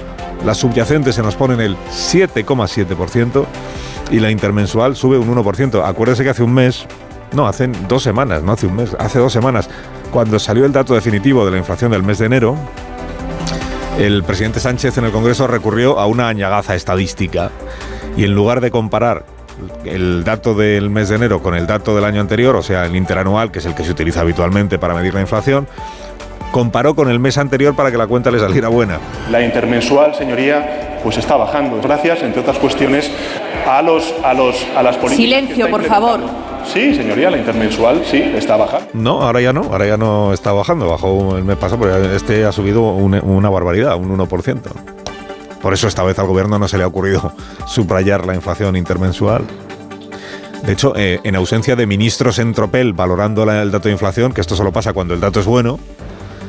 la 0.45 0.55
subyacente 0.55 1.13
se 1.13 1.23
nos 1.23 1.37
pone 1.37 1.55
en 1.55 1.61
el 1.61 1.77
7,7% 1.77 3.45
y 4.11 4.21
la 4.21 4.31
intermensual 4.31 4.97
sube 4.97 5.19
un 5.19 5.35
1%. 5.35 5.83
Acuérdese 5.85 6.25
que 6.25 6.31
hace 6.31 6.43
un 6.43 6.55
mes, 6.55 6.87
no, 7.33 7.47
hace 7.47 7.69
dos 7.89 8.03
semanas, 8.03 8.43
no 8.43 8.53
hace 8.53 8.67
un 8.67 8.77
mes, 8.77 8.95
hace 8.99 9.19
dos 9.19 9.33
semanas, 9.33 9.69
cuando 10.13 10.39
salió 10.39 10.65
el 10.65 10.73
dato 10.73 10.95
definitivo 10.95 11.45
de 11.45 11.53
la 11.53 11.59
inflación 11.59 11.91
del 11.91 12.03
mes 12.03 12.19
de 12.19 12.27
enero, 12.27 12.57
el 13.99 14.23
presidente 14.25 14.61
Sánchez 14.61 14.99
en 14.99 15.07
el 15.07 15.13
Congreso 15.13 15.47
recurrió 15.47 15.99
a 15.99 16.07
una 16.07 16.29
añagaza 16.29 16.75
estadística 16.75 17.51
y 18.17 18.25
en 18.25 18.35
lugar 18.35 18.61
de 18.61 18.71
comparar 18.71 19.25
el 19.85 20.25
dato 20.25 20.55
del 20.55 20.91
mes 20.91 21.09
de 21.09 21.17
enero 21.17 21.43
con 21.43 21.55
el 21.55 21.67
dato 21.67 21.95
del 21.95 22.05
año 22.05 22.21
anterior, 22.21 22.57
o 22.57 22.63
sea, 22.63 22.87
el 22.87 22.97
interanual, 22.97 23.51
que 23.51 23.61
es 23.61 23.67
el 23.67 23.75
que 23.75 23.85
se 23.85 23.91
utiliza 23.91 24.21
habitualmente 24.21 24.79
para 24.79 24.95
medir 24.95 25.15
la 25.15 25.21
inflación, 25.21 25.67
comparó 26.53 26.95
con 26.95 27.11
el 27.11 27.19
mes 27.19 27.39
anterior 27.39 27.75
para 27.75 27.91
que 27.91 27.99
la 27.99 28.07
cuenta 28.07 28.31
le 28.31 28.39
saliera 28.39 28.69
buena. 28.69 28.99
La 29.31 29.43
intermensual, 29.43 30.15
señoría, 30.15 30.99
pues 31.03 31.19
está 31.19 31.37
bajando, 31.37 31.81
gracias, 31.83 32.23
entre 32.23 32.41
otras 32.41 32.59
cuestiones, 32.59 33.11
a 33.67 33.83
los 33.83 34.15
a 34.23 34.35
los 34.35 34.67
a 34.77 34.83
las 34.83 34.97
políticas. 34.97 35.25
Silencio, 35.25 35.71
por 35.71 35.85
favor. 35.85 36.21
Sí, 36.73 36.95
señoría, 36.95 37.31
la 37.31 37.39
intermensual 37.39 38.03
sí 38.05 38.21
está 38.35 38.57
bajando. 38.57 38.89
No, 38.93 39.23
ahora 39.23 39.41
ya 39.41 39.53
no, 39.53 39.63
ahora 39.63 39.87
ya 39.87 39.97
no 39.97 40.33
está 40.33 40.53
bajando, 40.53 40.89
bajó 40.89 41.37
el 41.37 41.45
mes 41.45 41.57
pasado, 41.57 41.81
pero 41.81 41.97
este 42.13 42.45
ha 42.45 42.53
subido 42.53 42.83
una 42.83 43.51
barbaridad, 43.51 43.97
un 43.97 44.17
1%. 44.19 44.96
Por 45.67 45.75
eso 45.75 45.89
esta 45.89 46.05
vez 46.05 46.17
al 46.21 46.29
gobierno 46.29 46.61
no 46.61 46.69
se 46.69 46.79
le 46.79 46.85
ha 46.85 46.87
ocurrido 46.87 47.33
subrayar 47.67 48.25
la 48.25 48.37
inflación 48.37 48.77
intermensual. 48.77 49.43
De 50.65 50.73
hecho, 50.73 50.93
eh, 50.95 51.19
en 51.25 51.35
ausencia 51.35 51.75
de 51.75 51.89
ministros 51.89 52.39
en 52.39 52.55
tropel 52.55 52.93
valorando 52.93 53.45
la- 53.45 53.63
el 53.63 53.73
dato 53.73 53.89
de 53.89 53.93
inflación, 53.93 54.33
que 54.33 54.41
esto 54.41 54.55
solo 54.55 54.71
pasa 54.71 54.93
cuando 54.93 55.13
el 55.13 55.19
dato 55.21 55.41
es 55.41 55.47
bueno, 55.47 55.81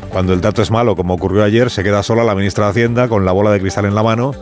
cuando 0.10 0.34
el 0.34 0.42
dato 0.42 0.62
es 0.62 0.70
malo, 0.70 0.96
como 0.96 1.16
ocurrió 1.16 1.44
ayer, 1.44 1.72
se 1.72 1.84
queda 1.84 2.04
sola 2.04 2.24
la 2.24 2.36
ministra 2.36 2.66
de 2.66 2.70
Hacienda 2.70 3.08
con 3.08 3.26
la 3.26 3.32
bola 3.32 3.50
de 3.50 3.60
cristal 3.60 3.86
en 3.86 3.96
la 3.96 4.04
mano 4.04 4.34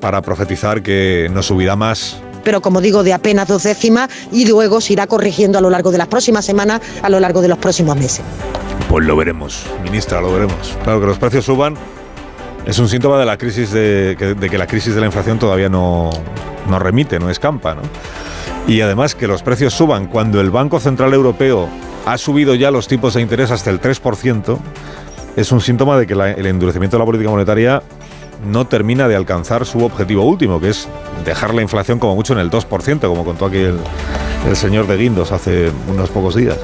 para 0.00 0.22
profetizar 0.22 0.82
que 0.82 1.28
no 1.30 1.42
subirá 1.42 1.76
más 1.76 2.16
pero 2.44 2.62
como 2.62 2.80
digo, 2.80 3.02
de 3.02 3.12
apenas 3.12 3.46
dos 3.48 3.62
décimas 3.64 4.08
y 4.32 4.46
luego 4.46 4.80
se 4.80 4.94
irá 4.94 5.06
corrigiendo 5.06 5.58
a 5.58 5.60
lo 5.60 5.68
largo 5.68 5.90
de 5.90 5.98
las 5.98 6.08
próximas 6.08 6.46
semanas, 6.46 6.80
a 7.02 7.10
lo 7.10 7.18
largo 7.20 7.40
de 7.42 7.48
los 7.48 7.56
próximos 7.58 7.94
meses. 7.96 8.22
Pues 8.88 9.04
lo 9.06 9.16
veremos, 9.16 9.64
ministra, 9.82 10.20
lo 10.22 10.30
veremos. 10.32 10.76
Claro 10.82 11.00
que 11.00 11.06
los 11.06 11.18
precios 11.18 11.44
suban 11.46 11.74
es 12.66 12.78
un 12.78 12.88
síntoma 12.88 13.18
de 13.18 13.26
la 13.26 13.36
crisis 13.36 13.70
de 13.72 14.14
de 14.16 14.48
que 14.50 14.58
la 14.58 14.66
crisis 14.66 14.94
de 14.94 15.00
la 15.00 15.06
inflación 15.06 15.38
todavía 15.38 15.68
no, 15.68 16.10
no 16.68 16.78
remite, 16.78 17.18
no 17.18 17.30
escampa, 17.30 17.74
¿no? 17.74 17.82
Y 18.66 18.80
además 18.80 19.14
que 19.14 19.26
los 19.26 19.42
precios 19.42 19.74
suban 19.74 20.06
cuando 20.06 20.40
el 20.40 20.50
Banco 20.50 20.80
Central 20.80 21.12
Europeo 21.12 21.68
ha 22.06 22.16
subido 22.18 22.54
ya 22.54 22.70
los 22.70 22.88
tipos 22.88 23.14
de 23.14 23.20
interés 23.22 23.50
hasta 23.50 23.70
el 23.70 23.80
3%, 23.80 24.58
es 25.36 25.52
un 25.52 25.60
síntoma 25.60 25.98
de 25.98 26.06
que 26.06 26.14
la- 26.14 26.30
el 26.30 26.46
endurecimiento 26.46 26.96
de 26.96 27.00
la 27.00 27.04
política 27.06 27.30
monetaria 27.30 27.82
no 28.44 28.66
termina 28.66 29.08
de 29.08 29.16
alcanzar 29.16 29.66
su 29.66 29.84
objetivo 29.84 30.24
último, 30.24 30.60
que 30.60 30.70
es 30.70 30.88
dejar 31.24 31.54
la 31.54 31.62
inflación 31.62 31.98
como 31.98 32.14
mucho 32.14 32.32
en 32.32 32.38
el 32.38 32.50
2%, 32.50 33.00
como 33.00 33.24
contó 33.24 33.46
aquí 33.46 33.58
el, 33.58 33.78
señor 34.54 34.86
de 34.86 34.96
Guindos 34.96 35.32
hace 35.32 35.70
unos 35.88 36.10
pocos 36.10 36.34
días. 36.34 36.58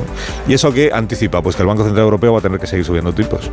¿Y 0.47 0.55
eso 0.55 0.73
qué 0.73 0.91
anticipa? 0.93 1.43
Pues 1.43 1.57
que 1.57 1.63
el 1.63 1.69
Banco 1.69 1.85
Central 1.85 2.05
Europeo 2.05 2.33
va 2.33 2.39
a 2.41 2.43
tener 2.43 2.61
que 2.61 2.67
seguir 2.67 2.85
subiendo 2.85 3.13
tipos. 3.15 3.51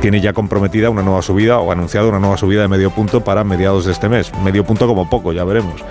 Tiene 0.00 0.20
ya 0.20 0.32
comprometida 0.32 0.90
una 0.90 1.02
nueva 1.02 1.22
subida 1.22 1.58
o 1.58 1.70
anunciado 1.70 2.08
una 2.08 2.18
nueva 2.18 2.36
subida 2.36 2.62
de 2.62 2.68
medio 2.68 2.90
punto 2.90 3.22
para 3.22 3.44
mediados 3.44 3.84
de 3.84 3.92
este 3.92 4.08
mes. 4.08 4.32
Medio 4.42 4.64
punto 4.64 4.86
como 4.86 5.08
poco, 5.08 5.32
ya 5.32 5.44
veremos. 5.44 5.82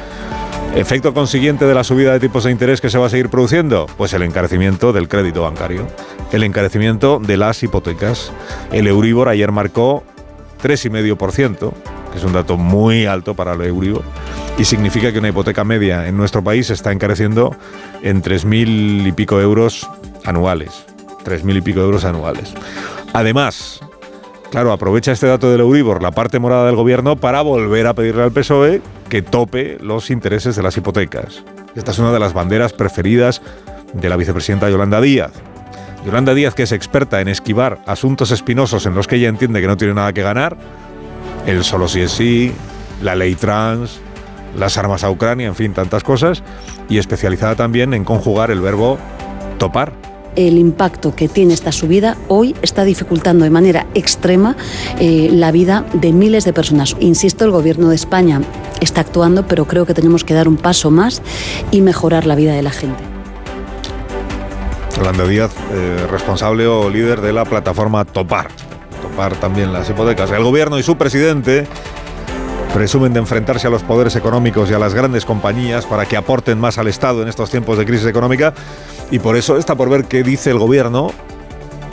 ¿Efecto 0.75 1.13
consiguiente 1.13 1.63
de 1.65 1.73
la 1.73 1.85
subida 1.85 2.11
de 2.11 2.19
tipos 2.19 2.43
de 2.43 2.51
interés 2.51 2.81
que 2.81 2.89
se 2.89 2.97
va 2.97 3.05
a 3.05 3.09
seguir 3.09 3.29
produciendo? 3.29 3.85
Pues 3.97 4.13
el 4.13 4.23
encarecimiento 4.23 4.91
del 4.91 5.07
crédito 5.07 5.43
bancario, 5.43 5.87
el 6.33 6.43
encarecimiento 6.43 7.19
de 7.19 7.37
las 7.37 7.63
hipotecas. 7.63 8.33
El 8.73 8.87
Euribor 8.87 9.29
ayer 9.29 9.53
marcó 9.53 10.03
3,5%, 10.61 11.73
que 12.11 12.17
es 12.17 12.23
un 12.23 12.33
dato 12.33 12.57
muy 12.57 13.05
alto 13.05 13.33
para 13.33 13.53
el 13.53 13.61
Euribor, 13.61 14.03
y 14.57 14.65
significa 14.65 15.11
que 15.11 15.19
una 15.19 15.29
hipoteca 15.29 15.63
media 15.63 16.07
en 16.07 16.17
nuestro 16.17 16.43
país 16.43 16.69
está 16.69 16.91
encareciendo 16.91 17.55
en 18.01 18.21
3.000 18.21 19.07
y 19.07 19.11
pico 19.11 19.39
euros 19.39 19.89
anuales. 20.23 20.85
3.000 21.25 21.57
y 21.57 21.61
pico 21.61 21.81
euros 21.81 22.05
anuales. 22.05 22.53
Además, 23.13 23.81
Claro, 24.55 24.71
aprovecha 24.71 25.11
este 25.11 25.27
dato 25.27 25.51
del 25.51 25.59
Euribor, 25.59 26.01
la 26.01 26.11
parte 26.11 26.39
morada 26.39 26.65
del 26.67 26.77
gobierno, 26.77 27.17
para 27.17 27.41
volver 27.41 27.87
a 27.87 27.93
pedirle 27.93 28.23
al 28.23 28.31
PSOE 28.31 28.81
que 29.09 29.21
tope 29.21 29.77
los 29.81 30.09
intereses 30.09 30.55
de 30.55 30.63
las 30.63 30.77
hipotecas. 30.77 31.43
Esta 31.75 31.91
es 31.91 31.99
una 31.99 32.13
de 32.13 32.19
las 32.19 32.33
banderas 32.33 32.71
preferidas 32.71 33.41
de 33.91 34.07
la 34.07 34.15
vicepresidenta 34.15 34.69
Yolanda 34.69 35.01
Díaz. 35.01 35.33
Yolanda 36.05 36.35
Díaz, 36.35 36.53
que 36.53 36.63
es 36.63 36.71
experta 36.71 37.19
en 37.19 37.27
esquivar 37.27 37.79
asuntos 37.87 38.29
espinosos 38.29 38.85
en 38.85 38.93
los 38.93 39.07
que 39.07 39.15
ella 39.15 39.27
entiende 39.27 39.59
que 39.59 39.67
no 39.67 39.75
tiene 39.75 39.95
nada 39.95 40.13
que 40.13 40.21
ganar, 40.21 40.55
el 41.47 41.63
solo 41.63 41.87
sí 41.87 42.01
es 42.01 42.11
sí, 42.11 42.51
la 43.01 43.15
ley 43.15 43.33
trans, 43.33 43.99
las 44.55 44.77
armas 44.77 45.03
a 45.03 45.09
Ucrania, 45.09 45.47
en 45.47 45.55
fin, 45.55 45.73
tantas 45.73 46.03
cosas, 46.03 46.43
y 46.89 46.99
especializada 46.99 47.55
también 47.55 47.93
en 47.95 48.03
conjugar 48.03 48.51
el 48.51 48.61
verbo 48.61 48.99
topar. 49.57 49.93
el 50.35 50.57
impacto 50.57 51.15
que 51.15 51.29
tiene 51.29 51.53
esta 51.53 51.71
subida 51.71 52.17
hoy 52.27 52.55
está 52.61 52.83
dificultando 52.83 53.45
de 53.45 53.49
manera 53.49 53.87
extrema 53.95 54.57
eh, 54.99 55.29
la 55.31 55.51
vida 55.51 55.85
de 55.93 56.11
miles 56.11 56.43
de 56.43 56.51
personas. 56.51 56.95
Insisto, 56.99 57.45
el 57.45 57.51
Gobierno 57.51 57.89
de 57.89 57.95
España 57.95 58.41
está 58.81 59.01
actuando, 59.01 59.47
pero 59.47 59.65
creo 59.65 59.85
que 59.85 59.93
tenemos 59.93 60.23
que 60.23 60.33
dar 60.33 60.47
un 60.47 60.57
paso 60.57 60.91
más 60.91 61.21
y 61.71 61.81
mejorar 61.81 62.27
la 62.27 62.35
vida 62.35 62.53
de 62.53 62.61
la 62.61 62.71
gente. 62.71 63.14
Yolanda 64.97 65.25
Díaz, 65.25 65.51
eh, 65.73 66.07
responsable 66.09 66.67
o 66.67 66.89
líder 66.89 67.21
de 67.21 67.33
la 67.33 67.45
plataforma 67.45 68.05
Topar. 68.05 68.47
Topar 69.01 69.35
también 69.35 69.73
las 69.73 69.89
hipotecas. 69.89 70.31
El 70.31 70.43
gobierno 70.43 70.79
y 70.79 70.83
su 70.83 70.97
presidente 70.97 71.67
presumen 72.73 73.13
de 73.13 73.19
enfrentarse 73.19 73.67
a 73.67 73.69
los 73.69 73.83
poderes 73.83 74.15
económicos 74.15 74.69
y 74.69 74.73
a 74.73 74.79
las 74.79 74.93
grandes 74.93 75.25
compañías 75.25 75.85
para 75.85 76.05
que 76.05 76.17
aporten 76.17 76.59
más 76.59 76.77
al 76.77 76.87
Estado 76.87 77.21
en 77.21 77.27
estos 77.27 77.49
tiempos 77.49 77.77
de 77.77 77.85
crisis 77.85 78.05
económica. 78.05 78.53
Y 79.11 79.19
por 79.19 79.37
eso 79.37 79.57
está 79.57 79.75
por 79.75 79.89
ver 79.89 80.05
qué 80.05 80.23
dice 80.23 80.49
el 80.49 80.59
gobierno 80.59 81.11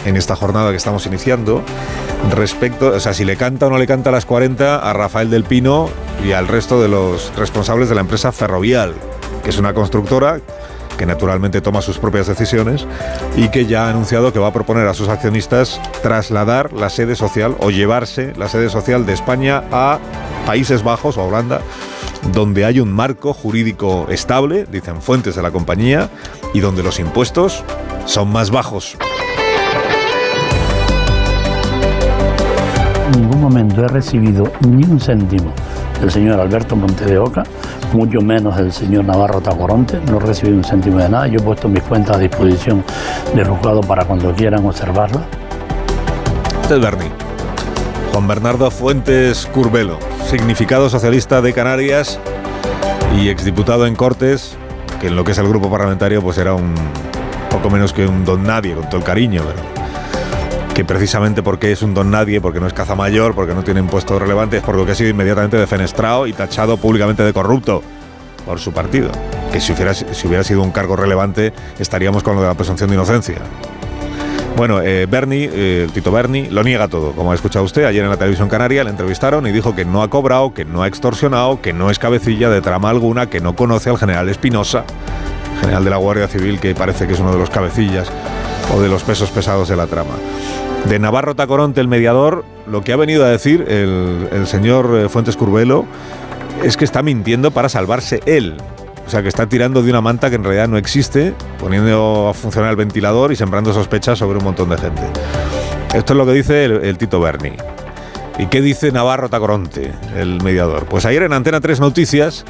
en 0.04 0.16
esta 0.16 0.34
jornada 0.34 0.70
que 0.70 0.76
estamos 0.76 1.06
iniciando 1.06 1.62
respecto, 2.34 2.88
o 2.88 3.00
sea, 3.00 3.14
si 3.14 3.24
le 3.24 3.36
canta 3.36 3.66
o 3.66 3.70
no 3.70 3.78
le 3.78 3.86
canta 3.86 4.10
a 4.10 4.12
las 4.12 4.26
40 4.26 4.78
a 4.78 4.92
Rafael 4.92 5.30
del 5.30 5.44
Pino 5.44 5.88
y 6.24 6.32
al 6.32 6.48
resto 6.48 6.80
de 6.80 6.88
los 6.88 7.32
responsables 7.36 7.88
de 7.88 7.94
la 7.94 8.00
empresa 8.00 8.32
Ferrovial, 8.32 8.94
que 9.42 9.50
es 9.50 9.58
una 9.58 9.74
constructora 9.74 10.40
que 11.02 11.06
naturalmente 11.06 11.60
toma 11.60 11.82
sus 11.82 11.98
propias 11.98 12.28
decisiones 12.28 12.86
y 13.36 13.48
que 13.48 13.66
ya 13.66 13.86
ha 13.86 13.90
anunciado 13.90 14.32
que 14.32 14.38
va 14.38 14.46
a 14.46 14.52
proponer 14.52 14.86
a 14.86 14.94
sus 14.94 15.08
accionistas 15.08 15.80
trasladar 16.00 16.72
la 16.72 16.90
sede 16.90 17.16
social 17.16 17.56
o 17.58 17.72
llevarse 17.72 18.32
la 18.36 18.48
sede 18.48 18.70
social 18.70 19.04
de 19.04 19.12
España 19.12 19.64
a 19.72 19.98
Países 20.46 20.84
Bajos 20.84 21.18
o 21.18 21.24
Holanda, 21.24 21.60
donde 22.32 22.64
hay 22.64 22.78
un 22.78 22.92
marco 22.92 23.34
jurídico 23.34 24.06
estable, 24.10 24.64
dicen 24.70 25.02
fuentes 25.02 25.34
de 25.34 25.42
la 25.42 25.50
compañía, 25.50 26.08
y 26.54 26.60
donde 26.60 26.84
los 26.84 27.00
impuestos 27.00 27.64
son 28.06 28.30
más 28.30 28.52
bajos. 28.52 28.96
En 33.12 33.22
ningún 33.22 33.40
momento 33.40 33.84
he 33.84 33.88
recibido 33.88 34.52
ni 34.60 34.84
un 34.84 35.00
céntimo 35.00 35.52
del 36.02 36.10
señor 36.10 36.40
Alberto 36.40 36.74
Monte 36.74 37.04
de 37.04 37.16
Oca, 37.16 37.44
mucho 37.92 38.20
menos 38.20 38.56
del 38.56 38.72
señor 38.72 39.04
Navarro 39.04 39.40
Tacoronte. 39.40 40.00
No 40.10 40.16
he 40.16 40.20
recibido 40.20 40.56
un 40.56 40.64
céntimo 40.64 40.98
de 40.98 41.08
nada. 41.08 41.28
Yo 41.28 41.38
he 41.38 41.42
puesto 41.42 41.68
mis 41.68 41.82
cuentas 41.84 42.16
a 42.16 42.18
disposición 42.18 42.84
del 43.34 43.46
juzgado 43.46 43.80
para 43.82 44.04
cuando 44.04 44.34
quieran 44.34 44.66
observarlas. 44.66 45.22
Este 46.62 46.74
es 46.74 46.80
Berni. 46.80 47.06
Juan 48.12 48.26
Bernardo 48.26 48.70
Fuentes 48.72 49.48
Curbelo, 49.54 49.98
significado 50.28 50.90
socialista 50.90 51.40
de 51.40 51.52
Canarias 51.52 52.18
y 53.16 53.28
exdiputado 53.28 53.86
en 53.86 53.94
Cortes, 53.94 54.56
que 55.00 55.06
en 55.06 55.16
lo 55.16 55.22
que 55.22 55.32
es 55.32 55.38
el 55.38 55.48
grupo 55.48 55.70
parlamentario 55.70 56.20
pues 56.20 56.36
era 56.36 56.54
un 56.54 56.74
poco 57.48 57.70
menos 57.70 57.92
que 57.92 58.06
un 58.06 58.24
don 58.24 58.42
nadie, 58.42 58.74
con 58.74 58.86
todo 58.88 58.98
el 58.98 59.04
cariño, 59.04 59.42
pero 59.46 59.71
que 60.74 60.84
precisamente 60.84 61.42
porque 61.42 61.72
es 61.72 61.82
un 61.82 61.92
don 61.92 62.10
nadie, 62.10 62.40
porque 62.40 62.60
no 62.60 62.66
es 62.66 62.72
caza 62.72 62.94
mayor, 62.94 63.34
porque 63.34 63.54
no 63.54 63.62
tiene 63.62 63.80
impuestos 63.80 64.20
relevantes, 64.20 64.60
es 64.60 64.64
por 64.64 64.76
lo 64.76 64.86
que 64.86 64.92
ha 64.92 64.94
sido 64.94 65.10
inmediatamente 65.10 65.56
defenestrado 65.58 66.26
y 66.26 66.32
tachado 66.32 66.78
públicamente 66.78 67.22
de 67.22 67.32
corrupto 67.32 67.82
por 68.46 68.58
su 68.58 68.72
partido. 68.72 69.10
Que 69.52 69.60
si 69.60 69.72
hubiera, 69.72 69.92
si 69.92 70.26
hubiera 70.26 70.42
sido 70.44 70.62
un 70.62 70.70
cargo 70.70 70.96
relevante, 70.96 71.52
estaríamos 71.78 72.22
con 72.22 72.36
lo 72.36 72.42
de 72.42 72.48
la 72.48 72.54
presunción 72.54 72.88
de 72.88 72.96
inocencia. 72.96 73.36
Bueno, 74.56 74.80
eh, 74.82 75.06
Bernie, 75.06 75.50
eh, 75.52 75.88
Tito 75.92 76.10
Berni, 76.10 76.48
lo 76.48 76.62
niega 76.62 76.88
todo. 76.88 77.12
Como 77.12 77.32
ha 77.32 77.34
escuchado 77.34 77.64
usted, 77.64 77.84
ayer 77.84 78.04
en 78.04 78.10
la 78.10 78.16
televisión 78.16 78.48
canaria 78.48 78.84
le 78.84 78.90
entrevistaron 78.90 79.46
y 79.46 79.52
dijo 79.52 79.74
que 79.74 79.84
no 79.84 80.02
ha 80.02 80.08
cobrado, 80.08 80.54
que 80.54 80.64
no 80.64 80.82
ha 80.82 80.88
extorsionado, 80.88 81.60
que 81.60 81.72
no 81.72 81.90
es 81.90 81.98
cabecilla 81.98 82.48
de 82.50 82.60
trama 82.60 82.90
alguna, 82.90 83.28
que 83.28 83.40
no 83.40 83.56
conoce 83.56 83.90
al 83.90 83.98
general 83.98 84.28
Espinosa, 84.28 84.84
general 85.60 85.84
de 85.84 85.90
la 85.90 85.96
Guardia 85.96 86.28
Civil, 86.28 86.60
que 86.60 86.74
parece 86.74 87.06
que 87.06 87.14
es 87.14 87.20
uno 87.20 87.32
de 87.32 87.38
los 87.38 87.50
cabecillas 87.50 88.10
o 88.74 88.80
de 88.80 88.88
los 88.88 89.02
pesos 89.02 89.30
pesados 89.30 89.68
de 89.68 89.76
la 89.76 89.86
trama. 89.86 90.14
De 90.88 90.98
Navarro 90.98 91.34
Tacoronte, 91.34 91.80
el 91.80 91.88
mediador, 91.88 92.44
lo 92.66 92.82
que 92.82 92.92
ha 92.92 92.96
venido 92.96 93.24
a 93.24 93.28
decir 93.28 93.64
el, 93.68 94.46
señor 94.46 94.96
eh, 94.96 95.08
Fuentes 95.08 95.36
Curbelo 95.36 95.84
es 96.62 96.76
que 96.76 96.84
está 96.84 97.02
mintiendo 97.02 97.50
para 97.50 97.68
salvarse 97.68 98.20
él. 98.26 98.56
O 99.06 99.10
sea, 99.10 99.22
que 99.22 99.28
está 99.28 99.48
tirando 99.48 99.82
de 99.82 99.90
una 99.90 100.00
manta 100.00 100.30
que 100.30 100.36
en 100.36 100.44
realidad 100.44 100.68
no 100.68 100.76
existe, 100.76 101.34
poniendo 101.58 102.28
a 102.28 102.34
funcionar 102.34 102.70
el 102.70 102.76
ventilador 102.76 103.32
y 103.32 103.36
sembrando 103.36 103.72
sospechas 103.72 104.18
sobre 104.18 104.38
un 104.38 104.44
montón 104.44 104.68
de 104.70 104.78
gente. 104.78 105.02
Esto 105.94 106.12
es 106.12 106.16
lo 106.16 106.24
que 106.24 106.32
dice 106.32 106.64
el, 106.64 106.72
el 106.84 106.98
Tito 106.98 107.20
Berni. 107.20 107.52
¿Y 108.38 108.46
qué 108.46 108.60
dice 108.60 108.90
Navarro 108.92 109.28
Tacoronte, 109.28 109.92
el 110.16 110.40
mediador? 110.42 110.86
Pues 110.86 111.04
ayer 111.04 111.22
en 111.24 111.32
Antena 111.32 111.60
3 111.60 111.80
Noticias 111.80 112.44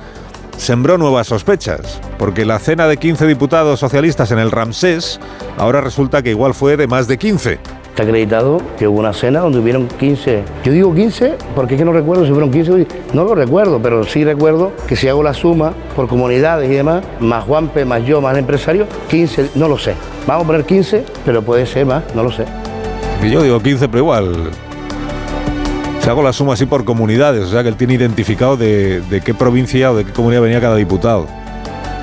sembró 0.56 0.98
nuevas 0.98 1.26
sospechas, 1.26 2.00
porque 2.18 2.44
la 2.44 2.58
cena 2.58 2.86
de 2.86 2.96
15 2.96 3.26
diputados 3.26 3.80
socialistas 3.80 4.30
en 4.30 4.38
el 4.38 4.50
Ramsés 4.50 5.20
ahora 5.58 5.80
resulta 5.80 6.22
que 6.22 6.30
igual 6.30 6.54
fue 6.54 6.76
de 6.76 6.86
más 6.86 7.08
de 7.08 7.18
15. 7.18 7.58
Está 7.92 8.04
acreditado 8.04 8.58
que 8.78 8.88
hubo 8.88 9.00
una 9.00 9.12
cena 9.12 9.40
donde 9.40 9.58
hubieron 9.58 9.86
15. 9.86 10.44
Yo 10.64 10.72
digo 10.72 10.94
15 10.94 11.34
porque 11.54 11.74
es 11.74 11.78
que 11.78 11.84
no 11.84 11.92
recuerdo 11.92 12.24
si 12.24 12.30
fueron 12.30 12.50
15 12.50 12.72
o 12.72 12.74
10. 12.76 12.88
No 13.12 13.24
lo 13.24 13.34
recuerdo, 13.34 13.80
pero 13.82 14.04
sí 14.04 14.24
recuerdo 14.24 14.72
que 14.88 14.96
si 14.96 15.08
hago 15.08 15.22
la 15.22 15.34
suma 15.34 15.74
por 15.94 16.08
comunidades 16.08 16.70
y 16.70 16.74
demás, 16.74 17.04
más 17.20 17.44
Juanpe, 17.44 17.84
más 17.84 18.02
yo, 18.06 18.22
más 18.22 18.32
el 18.32 18.38
empresario, 18.38 18.86
15, 19.10 19.50
no 19.56 19.68
lo 19.68 19.76
sé. 19.76 19.94
Vamos 20.26 20.44
a 20.44 20.46
poner 20.46 20.64
15, 20.64 21.04
pero 21.26 21.42
puede 21.42 21.66
ser 21.66 21.84
más, 21.84 22.02
no 22.14 22.22
lo 22.22 22.32
sé. 22.32 22.46
Y 23.22 23.30
yo 23.30 23.42
digo 23.42 23.60
15, 23.60 23.88
pero 23.88 23.98
igual. 23.98 24.50
Se 26.02 26.10
hago 26.10 26.24
la 26.24 26.32
suma 26.32 26.54
así 26.54 26.66
por 26.66 26.84
comunidades, 26.84 27.44
o 27.44 27.48
sea 27.48 27.62
que 27.62 27.68
él 27.68 27.76
tiene 27.76 27.94
identificado 27.94 28.56
de, 28.56 29.22
qué 29.24 29.34
provincia 29.34 29.92
o 29.92 29.96
de 29.96 30.04
qué 30.04 30.10
comunidad 30.10 30.42
venía 30.42 30.60
cada 30.60 30.74
diputado, 30.74 31.28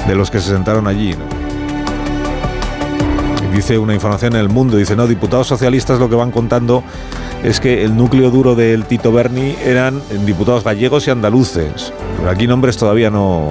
de 0.07 0.15
los 0.15 0.31
que 0.31 0.39
se 0.39 0.51
sentaron 0.51 0.87
allí. 0.87 1.15
dice 3.53 3.77
una 3.77 3.93
información 3.93 4.35
en 4.35 4.39
el 4.39 4.47
mundo, 4.47 4.77
dice, 4.77 4.95
no, 4.95 5.05
diputados 5.05 5.47
socialistas 5.47 5.99
lo 5.99 6.09
que 6.09 6.15
van 6.15 6.31
contando 6.31 6.81
es 7.43 7.59
que 7.59 7.83
el 7.83 7.97
núcleo 7.97 8.31
duro 8.31 8.55
del 8.55 8.85
Tito 8.85 9.11
Berni 9.11 9.57
eran 9.65 10.01
diputados 10.25 10.63
gallegos 10.63 11.05
y 11.07 11.11
andaluces. 11.11 11.91
Pero 12.19 12.29
aquí 12.29 12.47
nombres 12.47 12.77
todavía 12.77 13.09
no, 13.09 13.49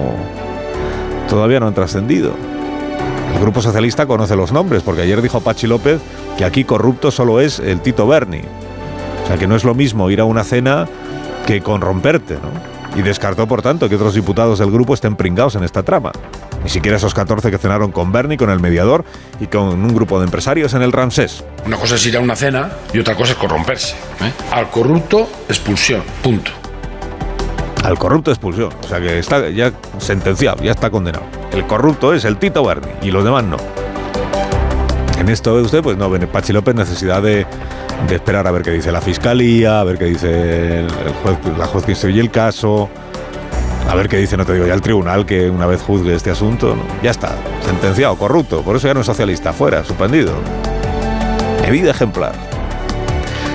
todavía 1.29 1.59
no 1.59 1.67
han 1.67 1.75
trascendido. 1.75 2.33
El 3.35 3.39
Grupo 3.39 3.61
Socialista 3.61 4.07
conoce 4.07 4.35
los 4.35 4.51
nombres, 4.51 4.81
porque 4.81 5.03
ayer 5.03 5.21
dijo 5.21 5.41
Pachi 5.41 5.67
López 5.67 6.01
que 6.39 6.43
aquí 6.43 6.63
corrupto 6.63 7.11
solo 7.11 7.39
es 7.39 7.59
el 7.59 7.81
Tito 7.81 8.07
Berni. 8.07 8.41
O 9.29 9.31
sea, 9.31 9.37
que 9.37 9.45
no 9.45 9.55
es 9.55 9.63
lo 9.63 9.75
mismo 9.75 10.09
ir 10.09 10.21
a 10.21 10.25
una 10.25 10.43
cena 10.43 10.87
que 11.45 11.61
corromperte, 11.61 12.33
¿no? 12.33 12.99
Y 12.99 13.03
descartó, 13.03 13.45
por 13.45 13.61
tanto, 13.61 13.87
que 13.87 13.93
otros 13.93 14.15
diputados 14.15 14.57
del 14.57 14.71
grupo 14.71 14.95
estén 14.95 15.15
pringados 15.15 15.53
en 15.53 15.63
esta 15.63 15.83
trama. 15.83 16.11
Ni 16.63 16.69
siquiera 16.71 16.97
esos 16.97 17.13
14 17.13 17.51
que 17.51 17.59
cenaron 17.59 17.91
con 17.91 18.11
Bernie, 18.11 18.37
con 18.37 18.49
el 18.49 18.59
mediador 18.59 19.05
y 19.39 19.45
con 19.45 19.67
un 19.67 19.93
grupo 19.93 20.17
de 20.17 20.25
empresarios 20.25 20.73
en 20.73 20.81
el 20.81 20.91
Ramsés. 20.91 21.43
Una 21.63 21.77
cosa 21.77 21.93
es 21.93 22.05
ir 22.07 22.17
a 22.17 22.21
una 22.21 22.35
cena 22.35 22.71
y 22.91 22.97
otra 22.97 23.13
cosa 23.13 23.33
es 23.33 23.37
corromperse. 23.37 23.93
¿eh? 24.21 24.33
Al 24.51 24.71
corrupto, 24.71 25.29
expulsión. 25.47 26.01
Punto. 26.23 26.49
Al 27.83 27.99
corrupto, 27.99 28.31
expulsión. 28.31 28.71
O 28.83 28.87
sea 28.87 28.99
que 28.99 29.19
está 29.19 29.47
ya 29.51 29.71
sentenciado, 29.99 30.63
ya 30.63 30.71
está 30.71 30.89
condenado. 30.89 31.25
El 31.51 31.67
corrupto 31.67 32.15
es 32.15 32.25
el 32.25 32.37
Tito 32.37 32.65
Berni 32.65 32.93
y 33.03 33.11
los 33.11 33.23
demás 33.23 33.43
no. 33.43 33.57
En 35.19 35.27
esto 35.27 35.53
ve 35.53 35.61
usted, 35.61 35.83
pues 35.83 35.97
no, 35.97 36.09
Pachi 36.31 36.53
López 36.53 36.75
necesidad 36.75 37.21
de, 37.21 37.45
esperar 38.09 38.47
a 38.47 38.51
ver 38.51 38.63
qué 38.63 38.71
dice 38.71 38.91
la 38.91 39.01
fiscalía, 39.01 39.81
a 39.81 39.83
ver 39.83 39.97
qué 39.97 40.05
dice 40.05 40.87
juez, 41.21 41.37
la 41.57 41.67
juez 41.67 41.83
que 41.83 41.91
instruye 41.91 42.21
el 42.21 42.31
caso, 42.31 42.89
a 43.89 43.95
ver 43.95 44.07
qué 44.07 44.17
dice, 44.17 44.37
no 44.37 44.45
te 44.45 44.53
digo 44.53 44.65
ya 44.65 44.73
el 44.73 44.81
tribunal 44.81 45.25
que 45.25 45.49
una 45.49 45.65
vez 45.65 45.81
juzgue 45.81 46.15
este 46.15 46.31
asunto. 46.31 46.77
Ya 47.03 47.11
está, 47.11 47.35
sentenciado, 47.65 48.15
corrupto, 48.15 48.61
por 48.61 48.77
eso 48.77 48.87
ya 48.87 48.93
no 48.93 49.01
es 49.01 49.05
socialista, 49.05 49.51
fuera, 49.51 49.83
suspendido. 49.83 50.33
Medida 51.63 51.91
ejemplar. 51.91 52.33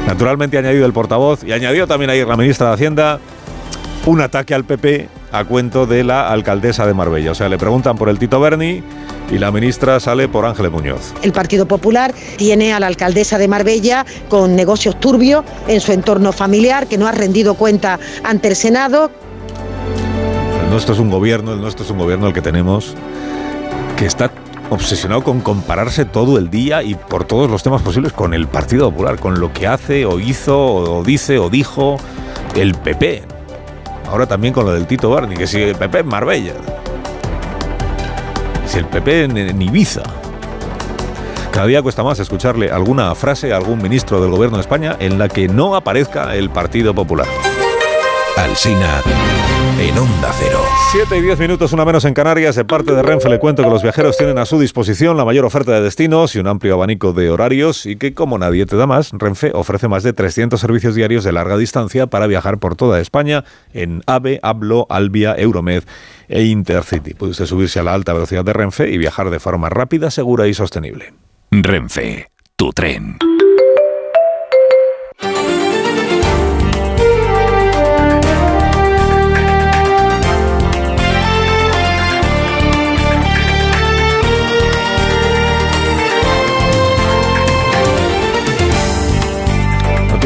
Naturalmente 0.07 0.59
ha 0.59 0.61
añadido 0.61 0.85
el 0.85 0.93
portavoz 0.93 1.43
y 1.45 1.53
añadió 1.53 1.87
también 1.87 2.11
ayer 2.11 2.29
la 2.29 2.37
ministra 2.37 2.69
de 2.69 2.75
Hacienda 2.75 3.21
un 4.07 4.21
ataque 4.21 4.55
al 4.55 4.65
PP 4.65 5.09
a 5.35 5.45
cuento 5.45 5.85
de 5.87 6.05
la 6.05 6.31
alcaldesa 6.31 6.87
de 6.87 6.95
Marbella. 6.95 7.33
O 7.33 7.35
sea, 7.35 7.49
le 7.49 7.59
preguntan 7.59 7.97
por 7.97 8.09
el 8.09 8.21
Tito 8.21 8.39
Berni 8.39 8.85
y 9.33 9.39
la 9.39 9.51
ministra 9.51 9.99
sale 9.99 10.29
por 10.29 10.47
Ángeles 10.47 10.71
Muñoz. 10.71 11.13
El 11.23 11.33
Partido 11.33 11.67
Popular 11.67 12.15
tiene 12.37 12.73
a 12.73 12.79
la 12.79 12.87
alcaldesa 12.87 13.37
de 13.37 13.49
Marbella 13.49 14.07
con 14.29 14.55
negocios 14.55 14.99
turbios 15.01 15.45
en 15.67 15.81
su 15.81 15.91
entorno 15.91 16.31
familiar, 16.31 16.87
que 16.87 16.99
no 16.99 17.09
ha 17.09 17.13
rendido 17.13 17.55
cuenta 17.55 17.99
ante 18.23 18.47
el 18.47 18.55
Senado. 18.55 19.11
El 20.63 20.71
nuestro 20.71 20.95
es 20.95 21.01
un 21.01 21.11
gobierno, 21.11 21.53
el 21.53 21.61
nuestro 21.61 21.85
es 21.85 21.91
un 21.91 21.99
gobierno 21.99 22.29
el 22.29 22.33
que 22.33 22.43
tenemos, 22.43 22.95
que 23.97 24.07
está 24.07 24.31
obsesionado 24.71 25.25
con 25.25 25.41
compararse 25.41 26.05
todo 26.05 26.39
el 26.39 26.49
día 26.49 26.85
y 26.85 26.95
por 26.95 27.25
todos 27.25 27.51
los 27.51 27.65
temas 27.65 27.83
posibles 27.83 28.13
con 28.13 28.35
el 28.35 28.47
Partido 28.47 28.89
Popular, 28.93 29.19
con 29.19 29.41
lo 29.41 29.53
que 29.53 29.67
hace 29.67 30.07
o 30.07 30.21
hizo 30.21 30.59
o 30.59 31.03
dice 31.03 31.39
o 31.39 31.51
dijo 31.51 31.97
el 32.55 32.75
PP. 32.75 33.34
Ahora 34.07 34.27
también 34.27 34.55
con 34.55 34.65
lo 34.65 34.73
del 34.73 34.87
Tito 34.87 35.11
Barney, 35.11 35.37
que 35.37 35.47
si 35.47 35.63
el 35.63 35.77
PP 35.77 36.01
en 36.01 36.07
Marbella. 36.07 36.55
Si 38.67 38.79
el 38.79 38.87
PP 38.87 39.25
en, 39.25 39.63
Ibiza. 39.63 40.03
Cada 41.53 41.67
día 41.67 41.83
cuesta 41.83 42.03
más 42.03 42.19
escucharle 42.19 42.71
alguna 42.71 43.15
frase 43.15 43.53
a 43.53 43.57
algún 43.57 43.81
ministro 43.81 44.21
del 44.21 44.31
gobierno 44.31 44.57
de 44.57 44.63
España 44.63 44.97
en 44.99 45.19
la 45.19 45.29
que 45.29 45.49
no 45.49 45.77
aparezca 45.77 46.35
el 46.35 46.51
Partido 46.51 46.95
Popular. 46.95 47.29
Alsina 48.37 49.01
en 49.79 49.97
Onda 49.97 50.33
Cero. 50.39 50.61
7 50.93 51.19
y 51.19 51.21
10 51.21 51.39
minutos, 51.39 51.73
una 51.73 51.85
menos 51.85 52.05
en 52.05 52.15
Canarias. 52.15 52.57
De 52.57 52.65
parte 52.65 52.93
de 52.93 53.03
Renfe 53.03 53.29
le 53.29 53.39
cuento 53.39 53.63
que 53.63 53.71
los 53.71 53.83
viajeros 53.83 54.17
tienen 54.17 54.39
a 54.39 54.45
su 54.45 54.59
disposición 54.59 55.17
la 55.17 55.25
mayor 55.25 55.45
oferta 55.45 55.73
de 55.73 55.81
destinos 55.81 56.35
y 56.35 56.41
un 56.41 56.49
amplio 56.49 56.75
abanico 56.75 57.13
de 57.13 57.31
horarios 57.31 57.87
y 57.87 57.97
que 57.97 58.15
como 58.15 58.39
nadie 58.39 58.67
te 58.67 58.77
da 58.77 58.87
más, 58.87 59.11
Renfe 59.13 59.53
ofrece 59.55 59.89
más 59.89 60.03
de 60.03 60.13
300 60.13 60.61
servicios 60.61 60.95
diarios 60.95 61.23
de 61.25 61.33
larga 61.33 61.57
distancia 61.57 62.07
para 62.07 62.27
viajar 62.27 62.59
por 62.59 62.77
toda 62.77 63.01
España 63.01 63.45
en 63.73 64.03
AVE, 64.07 64.41
Hablo, 64.43 64.87
Albia, 64.91 65.35
Euromed 65.37 65.85
e 66.29 66.45
Intercity. 66.45 67.15
Puede 67.15 67.33
usted 67.33 67.47
subirse 67.47 67.81
a 67.81 67.85
la 67.85 67.95
alta 67.95 68.13
velocidad 68.13 68.45
de 68.45 68.53
Renfe 68.53 68.91
y 68.91 68.99
viajar 68.99 69.31
de 69.31 69.39
forma 69.39 69.69
rápida, 69.69 70.11
segura 70.11 70.47
y 70.49 70.55
sostenible. 70.55 71.15
Renfe, 71.51 72.31
tu 72.57 72.73
tren. 72.73 73.19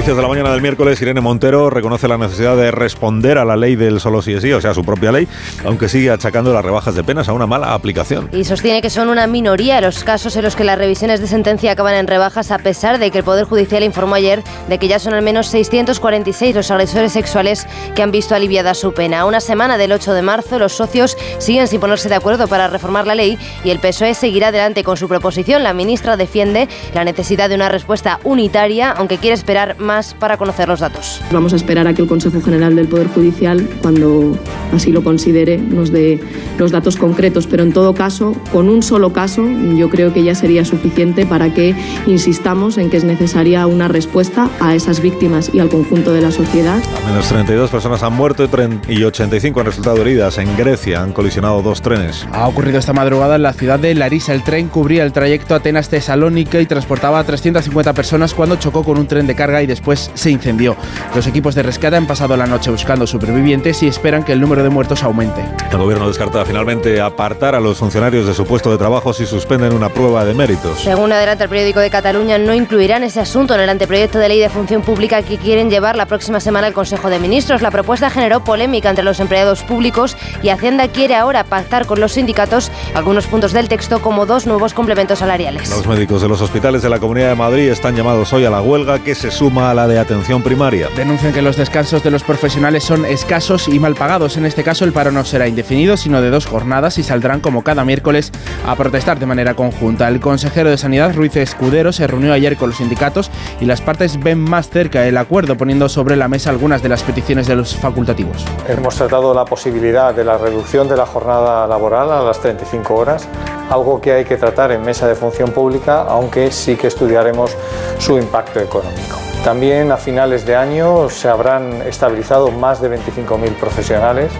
Noticias 0.08 0.16
de 0.16 0.22
la 0.22 0.34
mañana 0.34 0.52
del 0.52 0.62
miércoles, 0.62 1.02
Irene 1.02 1.20
Montero 1.20 1.68
reconoce 1.68 2.08
la 2.08 2.16
necesidad 2.16 2.56
de 2.56 2.70
responder 2.70 3.36
a 3.36 3.44
la 3.44 3.56
ley 3.58 3.76
del 3.76 4.00
solo 4.00 4.22
sí 4.22 4.32
es 4.32 4.40
sí, 4.40 4.50
o 4.54 4.60
sea, 4.62 4.72
su 4.72 4.82
propia 4.82 5.12
ley, 5.12 5.28
aunque 5.66 5.86
sigue 5.90 6.10
achacando 6.10 6.50
las 6.50 6.64
rebajas 6.64 6.94
de 6.94 7.04
penas 7.04 7.28
a 7.28 7.34
una 7.34 7.46
mala 7.46 7.74
aplicación. 7.74 8.30
Y 8.32 8.44
sostiene 8.44 8.80
que 8.80 8.88
son 8.88 9.10
una 9.10 9.26
minoría 9.26 9.82
los 9.82 10.04
casos 10.04 10.34
en 10.36 10.44
los 10.44 10.56
que 10.56 10.64
las 10.64 10.78
revisiones 10.78 11.20
de 11.20 11.26
sentencia 11.26 11.72
acaban 11.72 11.92
en 11.92 12.06
rebajas, 12.06 12.50
a 12.52 12.58
pesar 12.58 12.98
de 12.98 13.10
que 13.10 13.18
el 13.18 13.24
Poder 13.24 13.44
Judicial 13.44 13.82
informó 13.82 14.14
ayer 14.14 14.42
de 14.70 14.78
que 14.78 14.88
ya 14.88 14.98
son 14.98 15.12
al 15.12 15.20
menos 15.20 15.48
646 15.48 16.54
los 16.54 16.70
agresores 16.70 17.12
sexuales 17.12 17.66
que 17.94 18.02
han 18.02 18.10
visto 18.10 18.34
aliviada 18.34 18.72
su 18.72 18.94
pena. 18.94 19.20
A 19.20 19.24
una 19.26 19.40
semana 19.40 19.76
del 19.76 19.92
8 19.92 20.14
de 20.14 20.22
marzo, 20.22 20.58
los 20.58 20.72
socios 20.72 21.18
siguen 21.36 21.68
sin 21.68 21.80
ponerse 21.80 22.08
de 22.08 22.14
acuerdo 22.14 22.48
para 22.48 22.68
reformar 22.68 23.06
la 23.06 23.14
ley 23.14 23.36
y 23.62 23.68
el 23.68 23.78
PSOE 23.78 24.14
seguirá 24.14 24.48
adelante 24.48 24.84
con 24.84 24.96
su 24.96 25.06
proposición. 25.06 25.62
La 25.62 25.74
ministra 25.74 26.16
defiende 26.16 26.66
la 26.94 27.04
necesidad 27.04 27.50
de 27.50 27.56
una 27.56 27.68
respuesta 27.68 28.20
unitaria, 28.24 28.90
aunque 28.92 29.18
quiere 29.18 29.34
esperar 29.34 29.78
más 29.78 29.97
para 30.18 30.36
conocer 30.36 30.68
los 30.68 30.80
datos. 30.80 31.20
Vamos 31.32 31.52
a 31.52 31.56
esperar 31.56 31.86
a 31.86 31.94
que 31.94 32.02
el 32.02 32.08
Consejo 32.08 32.40
General 32.40 32.74
del 32.74 32.86
Poder 32.88 33.08
Judicial, 33.08 33.68
cuando 33.82 34.36
así 34.74 34.92
lo 34.92 35.02
considere, 35.02 35.58
nos 35.58 35.90
dé 35.92 36.20
los 36.58 36.70
datos 36.70 36.96
concretos, 36.96 37.46
pero 37.46 37.62
en 37.62 37.72
todo 37.72 37.94
caso, 37.94 38.34
con 38.52 38.68
un 38.68 38.82
solo 38.82 39.12
caso, 39.12 39.44
yo 39.76 39.88
creo 39.90 40.12
que 40.12 40.22
ya 40.22 40.34
sería 40.34 40.64
suficiente 40.64 41.26
para 41.26 41.52
que 41.52 41.74
insistamos 42.06 42.78
en 42.78 42.90
que 42.90 42.96
es 42.96 43.04
necesaria 43.04 43.66
una 43.66 43.88
respuesta 43.88 44.48
a 44.60 44.74
esas 44.74 45.00
víctimas 45.00 45.50
y 45.52 45.60
al 45.60 45.68
conjunto 45.68 46.12
de 46.12 46.20
la 46.20 46.30
sociedad. 46.30 46.80
Al 47.04 47.12
menos 47.12 47.28
32 47.28 47.70
personas 47.70 48.02
han 48.02 48.12
muerto 48.14 48.44
y 48.44 48.48
tren- 48.48 48.80
y 48.88 49.02
85 49.04 49.60
han 49.60 49.66
resultado 49.66 50.00
heridas. 50.02 50.38
En 50.38 50.56
Grecia 50.56 51.02
han 51.02 51.12
colisionado 51.12 51.62
dos 51.62 51.82
trenes. 51.82 52.26
Ha 52.32 52.46
ocurrido 52.48 52.78
esta 52.78 52.92
madrugada 52.92 53.36
en 53.36 53.42
la 53.42 53.52
ciudad 53.52 53.78
de 53.78 53.94
Larisa. 53.94 54.32
El 54.34 54.42
tren 54.42 54.68
cubría 54.68 55.04
el 55.04 55.12
trayecto 55.12 55.54
Atenas-Tesalónica 55.54 56.60
y 56.60 56.66
transportaba 56.66 57.18
a 57.18 57.24
350 57.24 57.92
personas 57.94 58.34
cuando 58.34 58.56
chocó 58.56 58.84
con 58.84 58.98
un 58.98 59.06
tren 59.06 59.26
de 59.26 59.34
carga 59.34 59.62
y 59.62 59.66
después 59.66 59.87
se 59.96 60.30
incendió. 60.30 60.76
Los 61.14 61.26
equipos 61.26 61.54
de 61.54 61.62
rescate 61.62 61.96
han 61.96 62.06
pasado 62.06 62.36
la 62.36 62.46
noche 62.46 62.70
buscando 62.70 63.06
supervivientes 63.06 63.82
y 63.82 63.88
esperan 63.88 64.24
que 64.24 64.32
el 64.32 64.40
número 64.40 64.62
de 64.62 64.68
muertos 64.68 65.02
aumente. 65.02 65.44
El 65.70 65.78
gobierno 65.78 66.08
descarta 66.08 66.44
finalmente 66.44 67.00
apartar 67.00 67.54
a 67.54 67.60
los 67.60 67.78
funcionarios 67.78 68.26
de 68.26 68.34
su 68.34 68.44
puesto 68.44 68.70
de 68.70 68.78
trabajo 68.78 69.12
si 69.12 69.26
suspenden 69.26 69.72
una 69.72 69.88
prueba 69.88 70.24
de 70.24 70.34
méritos. 70.34 70.80
Según 70.80 71.12
adelanta 71.12 71.44
el 71.44 71.50
periódico 71.50 71.80
de 71.80 71.90
Cataluña, 71.90 72.38
no 72.38 72.54
incluirán 72.54 73.02
ese 73.04 73.20
asunto 73.20 73.54
en 73.54 73.60
el 73.60 73.68
anteproyecto 73.68 74.18
de 74.18 74.28
ley 74.28 74.40
de 74.40 74.48
función 74.48 74.82
pública 74.82 75.22
que 75.22 75.38
quieren 75.38 75.70
llevar 75.70 75.96
la 75.96 76.06
próxima 76.06 76.40
semana 76.40 76.66
al 76.66 76.72
Consejo 76.72 77.10
de 77.10 77.18
Ministros. 77.18 77.62
La 77.62 77.70
propuesta 77.70 78.10
generó 78.10 78.44
polémica 78.44 78.90
entre 78.90 79.04
los 79.04 79.20
empleados 79.20 79.62
públicos 79.62 80.16
y 80.42 80.48
Hacienda 80.48 80.88
quiere 80.88 81.14
ahora 81.14 81.44
pactar 81.44 81.86
con 81.86 82.00
los 82.00 82.12
sindicatos 82.12 82.70
algunos 82.94 83.26
puntos 83.26 83.52
del 83.52 83.68
texto 83.68 84.00
como 84.00 84.26
dos 84.26 84.46
nuevos 84.46 84.74
complementos 84.74 85.20
salariales. 85.20 85.70
Los 85.70 85.86
médicos 85.86 86.22
de 86.22 86.28
los 86.28 86.40
hospitales 86.40 86.82
de 86.82 86.88
la 86.88 86.98
Comunidad 86.98 87.28
de 87.30 87.34
Madrid 87.34 87.70
están 87.70 87.96
llamados 87.96 88.32
hoy 88.32 88.44
a 88.44 88.50
la 88.50 88.60
huelga 88.60 88.98
que 89.00 89.14
se 89.14 89.30
suma 89.30 89.67
a 89.70 89.74
la 89.74 89.86
de 89.86 89.98
atención 89.98 90.42
primaria. 90.42 90.88
Denuncian 90.96 91.32
que 91.32 91.42
los 91.42 91.56
descansos 91.56 92.02
de 92.02 92.10
los 92.10 92.22
profesionales 92.22 92.84
son 92.84 93.04
escasos 93.04 93.68
y 93.68 93.78
mal 93.78 93.94
pagados. 93.94 94.36
En 94.36 94.46
este 94.46 94.64
caso, 94.64 94.84
el 94.84 94.92
paro 94.92 95.10
no 95.10 95.24
será 95.24 95.48
indefinido, 95.48 95.96
sino 95.96 96.20
de 96.22 96.30
dos 96.30 96.46
jornadas 96.46 96.98
y 96.98 97.02
saldrán 97.02 97.40
como 97.40 97.62
cada 97.62 97.84
miércoles 97.84 98.32
a 98.66 98.76
protestar 98.76 99.18
de 99.18 99.26
manera 99.26 99.54
conjunta. 99.54 100.08
El 100.08 100.20
consejero 100.20 100.70
de 100.70 100.78
Sanidad, 100.78 101.14
Ruiz 101.14 101.36
Escudero, 101.36 101.92
se 101.92 102.06
reunió 102.06 102.32
ayer 102.32 102.56
con 102.56 102.70
los 102.70 102.78
sindicatos 102.78 103.30
y 103.60 103.66
las 103.66 103.80
partes 103.80 104.18
ven 104.18 104.40
más 104.40 104.70
cerca 104.70 105.06
el 105.06 105.16
acuerdo, 105.16 105.56
poniendo 105.56 105.88
sobre 105.88 106.16
la 106.16 106.28
mesa 106.28 106.50
algunas 106.50 106.82
de 106.82 106.88
las 106.88 107.02
peticiones 107.02 107.46
de 107.46 107.56
los 107.56 107.76
facultativos. 107.76 108.44
Hemos 108.68 108.94
tratado 108.94 109.34
la 109.34 109.44
posibilidad 109.44 110.14
de 110.14 110.24
la 110.24 110.38
reducción 110.38 110.88
de 110.88 110.96
la 110.96 111.06
jornada 111.06 111.66
laboral 111.66 112.10
a 112.10 112.22
las 112.22 112.40
35 112.40 112.94
horas, 112.94 113.28
algo 113.70 114.00
que 114.00 114.12
hay 114.12 114.24
que 114.24 114.36
tratar 114.36 114.72
en 114.72 114.82
mesa 114.82 115.06
de 115.06 115.14
función 115.14 115.52
pública, 115.52 116.02
aunque 116.02 116.50
sí 116.50 116.76
que 116.76 116.86
estudiaremos 116.86 117.56
su 117.98 118.18
impacto 118.18 118.60
económico. 118.60 119.18
También 119.44 119.92
a 119.92 119.96
finales 119.96 120.44
de 120.44 120.56
año 120.56 121.08
se 121.08 121.28
habrán 121.28 121.82
estabilizado 121.82 122.50
más 122.50 122.80
de 122.80 122.90
25.000 122.98 123.54
profesionales. 123.54 124.32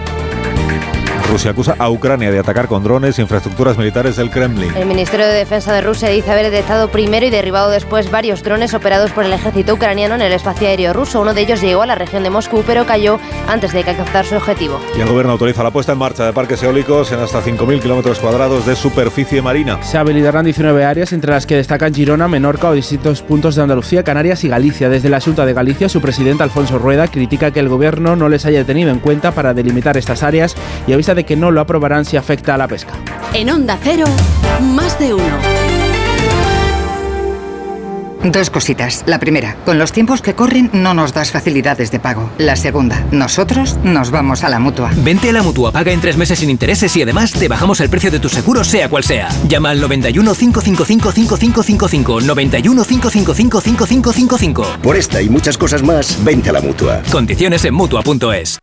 Rusia 1.28 1.50
acusa 1.50 1.76
a 1.78 1.90
Ucrania 1.90 2.30
de 2.30 2.38
atacar 2.38 2.68
con 2.68 2.82
drones 2.82 3.18
infraestructuras 3.18 3.76
militares 3.76 4.16
del 4.16 4.30
Kremlin. 4.30 4.74
El 4.74 4.86
Ministerio 4.86 5.26
de 5.26 5.34
Defensa 5.34 5.74
de 5.74 5.82
Rusia 5.82 6.08
dice 6.08 6.32
haber 6.32 6.50
detectado 6.50 6.88
primero 6.88 7.26
y 7.26 7.30
derribado 7.30 7.70
después 7.70 8.10
varios 8.10 8.42
drones 8.42 8.72
operados 8.72 9.10
por 9.10 9.24
el 9.24 9.32
ejército 9.34 9.74
ucraniano 9.74 10.14
en 10.14 10.22
el 10.22 10.32
espacio 10.32 10.68
aéreo 10.68 10.94
ruso. 10.94 11.20
Uno 11.20 11.34
de 11.34 11.42
ellos 11.42 11.60
llegó 11.60 11.82
a 11.82 11.86
la 11.86 11.96
región 11.96 12.22
de 12.22 12.30
Moscú, 12.30 12.64
pero 12.66 12.86
cayó 12.86 13.20
antes 13.46 13.74
de 13.74 13.80
alcanzar 13.80 14.24
su 14.24 14.36
objetivo. 14.36 14.80
Y 14.96 15.02
el 15.02 15.08
gobierno 15.08 15.32
autoriza 15.32 15.62
la 15.62 15.70
puesta 15.70 15.92
en 15.92 15.98
marcha 15.98 16.24
de 16.24 16.32
parques 16.32 16.62
eólicos 16.62 17.12
en 17.12 17.20
hasta 17.20 17.42
5.000 17.42 17.82
kilómetros 17.82 18.18
cuadrados 18.20 18.64
de 18.64 18.74
superficie 18.74 19.42
marina. 19.42 19.82
Se 19.82 19.98
habilitarán 19.98 20.46
19 20.46 20.82
áreas, 20.82 21.12
entre 21.12 21.32
las 21.32 21.44
que 21.44 21.56
destacan 21.56 21.92
Girona, 21.92 22.26
Menorca 22.26 22.70
o 22.70 22.72
distintos 22.72 23.20
puntos 23.20 23.54
de 23.54 23.62
Andalucía, 23.62 24.02
Canarias 24.02 24.44
y 24.44 24.48
Galicia. 24.48 24.88
Desde 24.88 25.10
la 25.10 25.20
Junta 25.20 25.44
de 25.44 25.52
Galicia, 25.52 25.90
su 25.90 26.00
presidente 26.00 26.42
Alfonso 26.42 26.78
Rueda 26.78 27.08
critica 27.08 27.50
que 27.50 27.60
el 27.60 27.68
gobierno 27.68 28.16
no 28.16 28.30
les 28.30 28.46
haya 28.46 28.64
tenido 28.64 28.90
en 28.90 28.98
cuenta 28.98 29.32
para 29.32 29.52
delimitar 29.52 29.98
estas 29.98 30.22
áreas 30.22 30.56
y 30.86 30.94
avisa 30.94 31.17
de 31.18 31.24
que 31.24 31.34
no 31.34 31.50
lo 31.50 31.60
aprobarán 31.60 32.04
si 32.04 32.16
afecta 32.16 32.54
a 32.54 32.58
la 32.58 32.68
pesca. 32.68 32.94
En 33.34 33.50
Onda 33.50 33.76
Cero, 33.82 34.04
más 34.60 34.98
de 35.00 35.14
uno. 35.14 35.36
Dos 38.22 38.50
cositas. 38.50 39.02
La 39.06 39.18
primera, 39.18 39.56
con 39.64 39.78
los 39.78 39.90
tiempos 39.90 40.22
que 40.22 40.34
corren 40.34 40.70
no 40.72 40.94
nos 40.94 41.12
das 41.12 41.32
facilidades 41.32 41.90
de 41.90 41.98
pago. 41.98 42.30
La 42.38 42.54
segunda, 42.54 43.04
nosotros 43.10 43.76
nos 43.82 44.10
vamos 44.10 44.44
a 44.44 44.48
la 44.48 44.60
mutua. 44.60 44.90
Vente 44.96 45.30
a 45.30 45.32
la 45.32 45.42
mutua, 45.42 45.72
paga 45.72 45.92
en 45.92 46.00
tres 46.00 46.16
meses 46.16 46.38
sin 46.38 46.50
intereses 46.50 46.94
y 46.96 47.02
además 47.02 47.32
te 47.32 47.48
bajamos 47.48 47.80
el 47.80 47.90
precio 47.90 48.12
de 48.12 48.20
tu 48.20 48.28
seguro, 48.28 48.62
sea 48.62 48.88
cual 48.88 49.02
sea. 49.02 49.28
Llama 49.48 49.70
al 49.70 49.80
91 49.80 50.34
555 50.34 51.12
5555. 51.12 52.20
91 52.20 52.84
555 52.84 53.60
5555. 53.60 54.66
Por 54.82 54.96
esta 54.96 55.20
y 55.20 55.28
muchas 55.28 55.58
cosas 55.58 55.82
más, 55.82 56.22
vente 56.24 56.50
a 56.50 56.52
la 56.52 56.60
mutua. 56.60 57.02
Condiciones 57.10 57.64
en 57.64 57.74
mutua.es. 57.74 58.58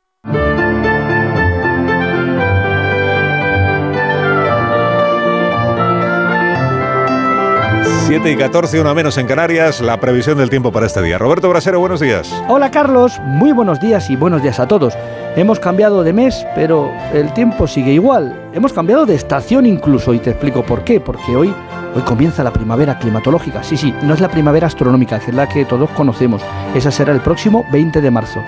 7 8.05 8.31
y 8.31 8.35
14, 8.37 8.79
una 8.79 8.93
menos 8.93 9.17
en 9.17 9.25
Canarias, 9.25 9.81
la 9.81 9.99
previsión 9.99 10.37
del 10.37 10.51
tiempo 10.51 10.71
para 10.71 10.85
este 10.85 11.01
día. 11.01 11.17
Roberto 11.17 11.49
Brasero, 11.49 11.79
buenos 11.79 11.99
días. 11.99 12.31
Hola 12.47 12.69
Carlos, 12.69 13.19
muy 13.23 13.51
buenos 13.51 13.79
días 13.79 14.11
y 14.11 14.15
buenos 14.15 14.43
días 14.43 14.59
a 14.59 14.67
todos. 14.67 14.93
Hemos 15.35 15.59
cambiado 15.59 16.03
de 16.03 16.13
mes, 16.13 16.45
pero 16.53 16.93
el 17.15 17.33
tiempo 17.33 17.65
sigue 17.65 17.93
igual. 17.93 18.49
Hemos 18.53 18.73
cambiado 18.73 19.07
de 19.07 19.15
estación 19.15 19.65
incluso 19.65 20.13
y 20.13 20.19
te 20.19 20.29
explico 20.29 20.63
por 20.63 20.83
qué. 20.83 20.99
Porque 20.99 21.35
hoy, 21.35 21.51
hoy 21.95 22.01
comienza 22.03 22.43
la 22.43 22.53
primavera 22.53 22.99
climatológica. 22.99 23.63
Sí, 23.63 23.75
sí, 23.75 23.91
no 24.03 24.13
es 24.13 24.21
la 24.21 24.29
primavera 24.29 24.67
astronómica, 24.67 25.19
que 25.19 25.31
es 25.31 25.35
la 25.35 25.49
que 25.49 25.65
todos 25.65 25.89
conocemos. 25.89 26.43
Esa 26.75 26.91
será 26.91 27.11
el 27.11 27.21
próximo 27.21 27.65
20 27.71 28.01
de 28.01 28.11
marzo. 28.11 28.39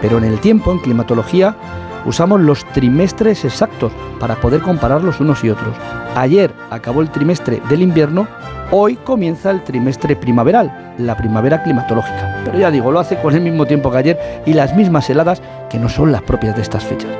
Pero 0.00 0.16
en 0.16 0.24
el 0.24 0.40
tiempo, 0.40 0.72
en 0.72 0.78
climatología, 0.78 1.54
usamos 2.06 2.40
los 2.40 2.64
trimestres 2.72 3.44
exactos 3.44 3.92
para 4.18 4.36
poder 4.36 4.60
compararlos 4.60 5.20
unos 5.20 5.42
y 5.44 5.50
otros. 5.50 5.74
Ayer 6.16 6.52
acabó 6.70 7.00
el 7.00 7.10
trimestre 7.10 7.60
del 7.68 7.82
invierno 7.82 8.26
Hoy 8.74 8.96
comienza 8.96 9.50
el 9.50 9.62
trimestre 9.64 10.16
primaveral, 10.16 10.94
la 10.96 11.14
primavera 11.14 11.62
climatológica. 11.62 12.40
Pero 12.42 12.58
ya 12.58 12.70
digo, 12.70 12.90
lo 12.90 13.00
hace 13.00 13.16
con 13.16 13.34
el 13.34 13.42
mismo 13.42 13.66
tiempo 13.66 13.90
que 13.90 13.98
ayer 13.98 14.42
y 14.46 14.54
las 14.54 14.74
mismas 14.74 15.10
heladas 15.10 15.42
que 15.68 15.78
no 15.78 15.90
son 15.90 16.10
las 16.10 16.22
propias 16.22 16.56
de 16.56 16.62
estas 16.62 16.82
fechas. 16.82 17.10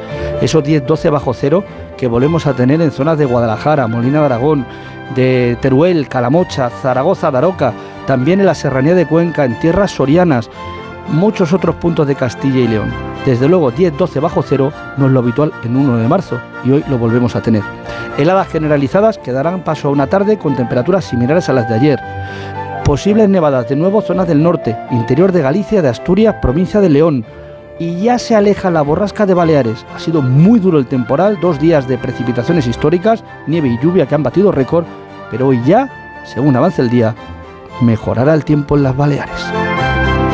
Esos 0.40 0.64
10-12 0.64 1.10
bajo 1.10 1.34
cero 1.34 1.62
que 1.98 2.06
volvemos 2.06 2.46
a 2.46 2.54
tener 2.54 2.80
en 2.80 2.90
zonas 2.90 3.18
de 3.18 3.26
Guadalajara, 3.26 3.86
Molina 3.86 4.20
de 4.20 4.24
Aragón, 4.24 4.64
de 5.14 5.58
Teruel, 5.60 6.08
Calamocha, 6.08 6.70
Zaragoza, 6.70 7.30
Daroca, 7.30 7.74
también 8.06 8.40
en 8.40 8.46
la 8.46 8.54
Serranía 8.54 8.94
de 8.94 9.04
Cuenca, 9.04 9.44
en 9.44 9.60
tierras 9.60 9.90
sorianas, 9.90 10.48
muchos 11.08 11.52
otros 11.52 11.76
puntos 11.76 12.06
de 12.06 12.14
Castilla 12.14 12.60
y 12.60 12.68
León. 12.68 12.90
Desde 13.24 13.48
luego 13.48 13.70
10-12 13.72 14.20
bajo 14.20 14.42
cero 14.42 14.72
no 14.96 15.06
es 15.06 15.12
lo 15.12 15.20
habitual 15.20 15.52
en 15.62 15.76
1 15.76 15.96
de 15.96 16.08
marzo 16.08 16.40
y 16.64 16.72
hoy 16.72 16.84
lo 16.88 16.98
volvemos 16.98 17.36
a 17.36 17.42
tener. 17.42 17.62
Heladas 18.18 18.48
generalizadas 18.48 19.18
que 19.18 19.32
darán 19.32 19.62
paso 19.62 19.88
a 19.88 19.90
una 19.92 20.08
tarde 20.08 20.38
con 20.38 20.56
temperaturas 20.56 21.04
similares 21.04 21.48
a 21.48 21.52
las 21.52 21.68
de 21.68 21.74
ayer. 21.74 22.00
Posibles 22.84 23.28
nevadas 23.28 23.68
de 23.68 23.76
nuevo 23.76 24.02
zonas 24.02 24.26
del 24.26 24.42
norte, 24.42 24.76
interior 24.90 25.30
de 25.30 25.40
Galicia, 25.40 25.82
de 25.82 25.88
Asturias, 25.88 26.36
provincia 26.42 26.80
de 26.80 26.90
León. 26.90 27.24
Y 27.78 28.00
ya 28.02 28.18
se 28.18 28.34
aleja 28.34 28.70
la 28.70 28.82
borrasca 28.82 29.24
de 29.24 29.34
Baleares. 29.34 29.86
Ha 29.94 29.98
sido 29.98 30.20
muy 30.20 30.58
duro 30.58 30.78
el 30.78 30.86
temporal, 30.86 31.38
dos 31.40 31.58
días 31.58 31.86
de 31.88 31.96
precipitaciones 31.96 32.66
históricas, 32.66 33.24
nieve 33.46 33.68
y 33.68 33.78
lluvia 33.78 34.06
que 34.06 34.14
han 34.14 34.22
batido 34.22 34.52
récord, 34.52 34.84
pero 35.30 35.48
hoy 35.48 35.60
ya, 35.64 35.88
según 36.24 36.56
avance 36.56 36.82
el 36.82 36.90
día, 36.90 37.14
mejorará 37.80 38.34
el 38.34 38.44
tiempo 38.44 38.76
en 38.76 38.82
las 38.82 38.96
Baleares. 38.96 39.71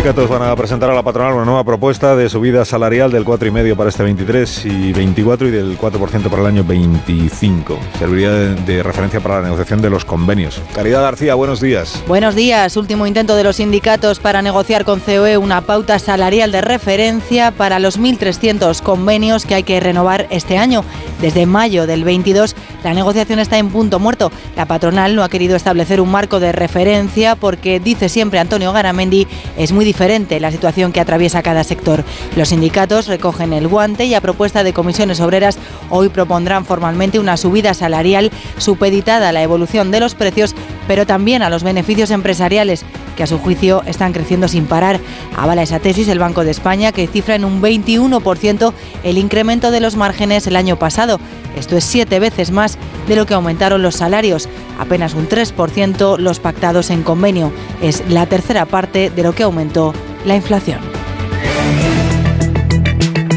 Sindicatos 0.00 0.30
van 0.30 0.48
a 0.48 0.56
presentar 0.56 0.88
a 0.88 0.94
la 0.94 1.02
patronal 1.02 1.34
una 1.34 1.44
nueva 1.44 1.62
propuesta 1.62 2.16
de 2.16 2.30
subida 2.30 2.64
salarial 2.64 3.12
del 3.12 3.22
4,5% 3.22 3.76
para 3.76 3.90
este 3.90 4.02
23 4.02 4.64
y 4.64 4.92
24 4.94 5.48
y 5.48 5.50
del 5.50 5.76
4% 5.78 6.30
para 6.30 6.40
el 6.40 6.46
año 6.46 6.64
25. 6.64 7.78
Serviría 7.98 8.30
de, 8.30 8.82
referencia 8.82 9.20
para 9.20 9.36
la 9.36 9.42
negociación 9.42 9.82
de 9.82 9.90
los 9.90 10.06
convenios. 10.06 10.62
Caridad 10.74 11.02
García, 11.02 11.34
buenos 11.34 11.60
días. 11.60 12.02
Buenos 12.08 12.34
días. 12.34 12.78
Último 12.78 13.06
intento 13.06 13.36
de 13.36 13.44
los 13.44 13.56
sindicatos 13.56 14.20
para 14.20 14.40
negociar 14.40 14.86
con 14.86 15.00
COE 15.00 15.36
una 15.36 15.60
pauta 15.60 15.98
salarial 15.98 16.50
de 16.50 16.62
referencia 16.62 17.50
para 17.50 17.78
los 17.78 18.00
1.300 18.00 18.80
convenios 18.80 19.44
que 19.44 19.56
hay 19.56 19.64
que 19.64 19.80
renovar 19.80 20.28
este 20.30 20.56
año. 20.56 20.82
Desde 21.20 21.44
mayo 21.44 21.86
del 21.86 22.04
22 22.04 22.56
la 22.84 22.94
negociación 22.94 23.38
está 23.38 23.58
en 23.58 23.68
punto 23.68 23.98
muerto. 23.98 24.32
La 24.56 24.64
patronal 24.64 25.14
no 25.14 25.22
ha 25.22 25.28
querido 25.28 25.56
establecer 25.56 26.00
un 26.00 26.10
marco 26.10 26.40
de 26.40 26.52
referencia 26.52 27.36
porque, 27.36 27.80
dice 27.80 28.08
siempre 28.08 28.38
Antonio 28.38 28.72
Garamendi, 28.72 29.26
es 29.58 29.72
muy 29.72 29.84
diferente 29.90 30.38
la 30.38 30.52
situación 30.52 30.92
que 30.92 31.00
atraviesa 31.00 31.42
cada 31.42 31.64
sector. 31.64 32.04
Los 32.36 32.50
sindicatos 32.50 33.08
recogen 33.08 33.52
el 33.52 33.66
guante 33.66 34.04
y 34.04 34.14
a 34.14 34.20
propuesta 34.20 34.62
de 34.62 34.72
comisiones 34.72 35.18
obreras 35.18 35.58
hoy 35.88 36.10
propondrán 36.10 36.64
formalmente 36.64 37.18
una 37.18 37.36
subida 37.36 37.74
salarial 37.74 38.30
supeditada 38.56 39.30
a 39.30 39.32
la 39.32 39.42
evolución 39.42 39.90
de 39.90 39.98
los 39.98 40.14
precios, 40.14 40.54
pero 40.86 41.06
también 41.06 41.42
a 41.42 41.50
los 41.50 41.64
beneficios 41.64 42.12
empresariales 42.12 42.84
que 43.16 43.24
a 43.24 43.26
su 43.26 43.40
juicio 43.40 43.82
están 43.84 44.12
creciendo 44.12 44.46
sin 44.46 44.66
parar. 44.66 45.00
Avala 45.36 45.64
esa 45.64 45.80
tesis 45.80 46.06
el 46.06 46.20
Banco 46.20 46.44
de 46.44 46.52
España 46.52 46.92
que 46.92 47.08
cifra 47.08 47.34
en 47.34 47.44
un 47.44 47.60
21% 47.60 48.72
el 49.02 49.18
incremento 49.18 49.72
de 49.72 49.80
los 49.80 49.96
márgenes 49.96 50.46
el 50.46 50.54
año 50.54 50.78
pasado. 50.78 51.18
Esto 51.56 51.76
es 51.76 51.82
siete 51.82 52.20
veces 52.20 52.52
más 52.52 52.78
de 53.08 53.16
lo 53.16 53.26
que 53.26 53.34
aumentaron 53.34 53.82
los 53.82 53.96
salarios, 53.96 54.48
apenas 54.78 55.14
un 55.14 55.28
3% 55.28 56.18
los 56.18 56.38
pactados 56.38 56.90
en 56.90 57.02
convenio. 57.02 57.52
Es 57.82 58.04
la 58.08 58.26
tercera 58.26 58.66
parte 58.66 59.10
de 59.10 59.22
lo 59.22 59.34
que 59.34 59.42
aumentó 59.42 59.79
la 60.26 60.36
inflación. 60.36 60.80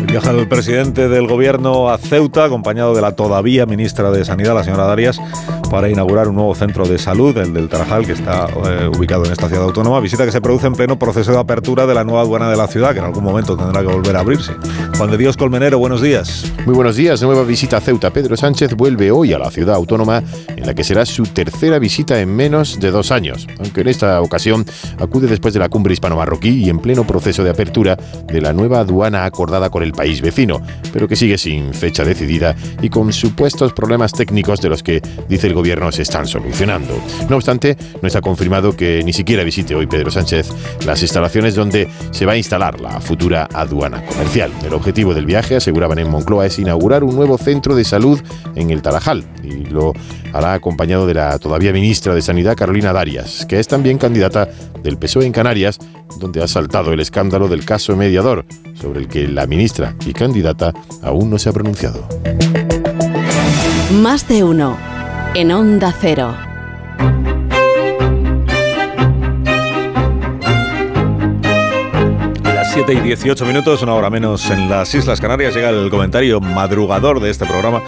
Viaja 0.08 0.30
el 0.30 0.48
presidente 0.48 1.10
del 1.10 1.28
gobierno 1.28 1.90
a 1.90 1.98
Ceuta, 1.98 2.46
acompañado 2.46 2.94
de 2.94 3.02
la 3.02 3.16
todavía 3.16 3.66
ministra 3.66 4.12
de 4.12 4.24
Sanidad, 4.24 4.54
la 4.54 4.64
señora 4.64 4.86
Darias, 4.86 5.20
para 5.74 5.90
inaugurar 5.90 6.28
un 6.28 6.36
nuevo 6.36 6.54
centro 6.54 6.86
de 6.86 7.00
salud, 7.00 7.36
el 7.36 7.52
del 7.52 7.68
Tarajal, 7.68 8.06
que 8.06 8.12
está 8.12 8.46
eh, 8.46 8.92
ubicado 8.96 9.26
en 9.26 9.32
esta 9.32 9.48
ciudad 9.48 9.64
autónoma. 9.64 10.00
Visita 10.02 10.24
que 10.24 10.32
se 10.32 10.40
produce 10.40 10.68
en 10.68 10.74
pleno 10.74 11.00
proceso 11.00 11.32
de 11.32 11.40
apertura 11.40 11.88
de 11.88 11.96
la 11.96 12.04
nueva 12.04 12.22
aduana 12.22 12.48
de 12.48 12.56
la 12.56 12.68
ciudad, 12.68 12.94
que 12.94 13.00
en 13.00 13.06
algún 13.06 13.24
momento 13.24 13.58
tendrá 13.58 13.82
que 13.82 13.88
volver 13.88 14.16
a 14.16 14.20
abrirse. 14.20 14.54
Juan 14.96 15.10
de 15.10 15.18
Dios 15.18 15.36
Colmenero, 15.36 15.80
buenos 15.80 16.04
días. 16.04 16.46
Muy 16.68 16.76
buenos 16.76 16.96
días. 16.96 17.24
Nueva 17.24 17.42
visita 17.42 17.78
a 17.78 17.82
Ceuta. 17.82 18.14
Pedro 18.14 18.38
Sánchez 18.38 18.76
vuelve 18.76 19.10
hoy 19.10 19.34
a 19.34 19.40
la 19.40 19.50
ciudad 19.50 19.74
autónoma, 19.74 20.22
en 20.56 20.64
la 20.64 20.76
que 20.76 20.84
será 20.84 21.08
su 21.08 21.24
tercera 21.24 21.80
visita 21.80 22.22
en 22.22 22.36
menos 22.36 22.80
de 22.80 22.92
dos 22.92 23.12
años, 23.12 23.48
aunque 23.58 23.82
en 23.82 23.88
esta 23.88 24.22
ocasión 24.22 24.68
acude 25.00 25.26
después 25.26 25.56
de 25.56 25.60
la 25.60 25.70
cumbre 25.70 25.94
hispano-marroquí 25.94 26.50
y 26.50 26.70
en 26.70 26.78
pleno 26.78 27.08
proceso 27.08 27.44
de 27.44 27.50
apertura 27.50 27.98
de 28.28 28.42
la 28.42 28.54
nueva 28.54 28.82
aduana 28.82 29.26
acordada 29.26 29.72
con 29.72 29.82
el 29.82 29.94
país 29.94 30.22
vecino, 30.22 30.62
pero 30.92 31.08
que 31.08 31.16
sigue 31.16 31.40
sin 31.40 31.74
fecha 31.74 32.04
decidida 32.04 32.56
y 32.80 32.90
con 32.90 33.12
supuestos 33.12 33.74
problemas 33.74 34.12
técnicos 34.12 34.62
de 34.62 34.70
los 34.70 34.84
que 34.84 35.02
dice 35.28 35.48
el 35.48 35.56
gobierno 35.56 35.63
gobierno 35.64 35.94
se 35.94 36.02
están 36.02 36.28
solucionando. 36.28 37.02
No 37.30 37.38
obstante, 37.38 37.78
no 38.02 38.08
está 38.08 38.20
confirmado 38.20 38.76
que 38.76 39.02
ni 39.06 39.14
siquiera 39.14 39.46
visite 39.46 39.74
hoy 39.74 39.88
Pedro 39.88 40.12
Sánchez 40.12 40.50
las 40.86 41.02
instalaciones 41.02 41.56
donde 41.56 41.88
se 42.12 42.26
va 42.26 42.34
a 42.34 42.38
instalar 42.38 42.82
la 42.82 43.00
futura 43.00 43.48
aduana 43.54 44.04
comercial. 44.06 44.52
El 44.66 44.74
objetivo 44.74 45.14
del 45.14 45.26
viaje, 45.26 45.56
aseguraban 45.56 46.00
en 46.00 46.12
Moncloa, 46.12 46.48
es 46.48 46.60
inaugurar 46.60 47.06
un 47.06 47.16
nuevo 47.16 47.38
centro 47.38 47.78
de 47.78 47.86
salud 47.86 48.20
en 48.56 48.72
el 48.72 48.82
Tarajal 48.82 49.24
y 49.42 49.64
lo 49.68 49.94
hará 50.34 50.52
acompañado 50.52 51.08
de 51.08 51.14
la 51.14 51.40
todavía 51.40 51.72
ministra 51.72 52.14
de 52.14 52.22
Sanidad, 52.22 52.58
Carolina 52.58 52.92
Darias, 52.92 53.46
que 53.46 53.58
es 53.62 53.70
también 53.70 53.98
candidata 53.98 54.50
del 54.84 54.98
PSOE 54.98 55.26
en 55.26 55.32
Canarias, 55.32 55.80
donde 56.20 56.44
ha 56.44 56.48
saltado 56.50 56.92
el 56.92 57.00
escándalo 57.00 57.48
del 57.48 57.64
caso 57.64 57.96
mediador, 57.96 58.46
sobre 58.74 59.00
el 59.00 59.08
que 59.08 59.30
la 59.30 59.48
ministra 59.48 59.96
y 60.06 60.12
candidata 60.12 60.74
aún 61.02 61.30
no 61.30 61.40
se 61.40 61.48
ha 61.48 61.54
pronunciado. 61.54 62.06
Más 63.94 64.28
de 64.28 64.44
uno 64.44 64.93
en 65.36 65.52
Onda 65.52 65.92
Cero. 66.00 66.36
Las 72.44 72.72
7 72.74 72.94
y 72.94 73.00
18 73.00 73.46
minutos, 73.46 73.82
una 73.82 73.96
hora 73.96 74.12
menos 74.12 74.50
en 74.52 74.70
las 74.70 74.94
Islas 74.94 75.20
Canarias, 75.20 75.56
llega 75.56 75.70
el 75.70 75.90
comentario 75.90 76.40
madrugador 76.40 77.20
de 77.20 77.32
este 77.32 77.46
programa 77.46 77.82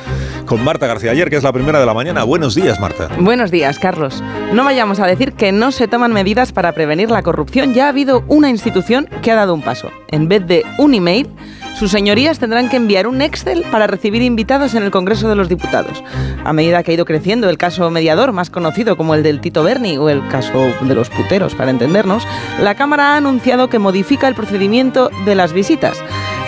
con 0.46 0.64
Marta 0.64 0.88
García 0.88 1.12
Ayer, 1.12 1.30
que 1.30 1.36
es 1.36 1.44
la 1.44 1.54
primera 1.54 1.80
de 1.80 1.86
la 1.86 1.94
mañana. 1.94 2.24
Buenos 2.24 2.56
días, 2.56 2.80
Marta. 2.80 3.10
Buenos 3.20 3.52
días, 3.52 3.78
Carlos. 3.78 4.24
No 4.54 4.64
vayamos 4.64 5.00
a 5.00 5.06
decir 5.06 5.34
que 5.34 5.52
no 5.52 5.72
se 5.72 5.88
toman 5.88 6.14
medidas 6.14 6.52
para 6.52 6.72
prevenir 6.72 7.12
la 7.12 7.22
corrupción. 7.22 7.74
Ya 7.76 7.86
ha 7.86 7.90
habido 7.90 8.24
una 8.28 8.50
institución 8.50 9.08
que 9.22 9.32
ha 9.32 9.36
dado 9.36 9.54
un 9.54 9.62
paso. 9.62 9.92
En 10.10 10.28
vez 10.28 10.46
de 10.48 10.64
un 10.80 10.96
email, 10.96 11.30
sus 11.78 11.92
señorías 11.92 12.40
tendrán 12.40 12.70
que 12.70 12.78
enviar 12.78 13.06
un 13.06 13.22
Excel 13.22 13.64
para 13.70 13.86
recibir 13.86 14.22
invitados 14.22 14.76
en 14.76 14.84
el 14.84 14.92
Congreso 14.92 15.28
de 15.28 15.36
los 15.36 15.50
Diputados. 15.50 16.04
A 16.46 16.54
medida 16.54 16.84
que 16.84 16.92
ha 16.92 16.94
ido 16.94 17.06
creciendo 17.06 17.50
el 17.50 17.58
caso 17.58 17.90
mediador, 17.90 18.32
más 18.32 18.50
conocido 18.50 18.96
como 18.96 19.14
el 19.14 19.24
del 19.24 19.42
Tito 19.42 19.64
Berni 19.64 19.98
o 19.98 20.10
el 20.10 20.26
caso 20.30 20.74
de 20.82 20.96
los 20.96 21.10
puteros, 21.10 21.54
para 21.54 21.72
entendernos, 21.72 22.26
la 22.62 22.76
Cámara 22.76 23.14
ha 23.14 23.18
anunciado 23.18 23.70
que 23.70 23.80
modifica 23.80 24.28
el 24.28 24.36
procedimiento 24.36 25.10
de 25.26 25.36
las 25.36 25.52
visitas. 25.52 25.98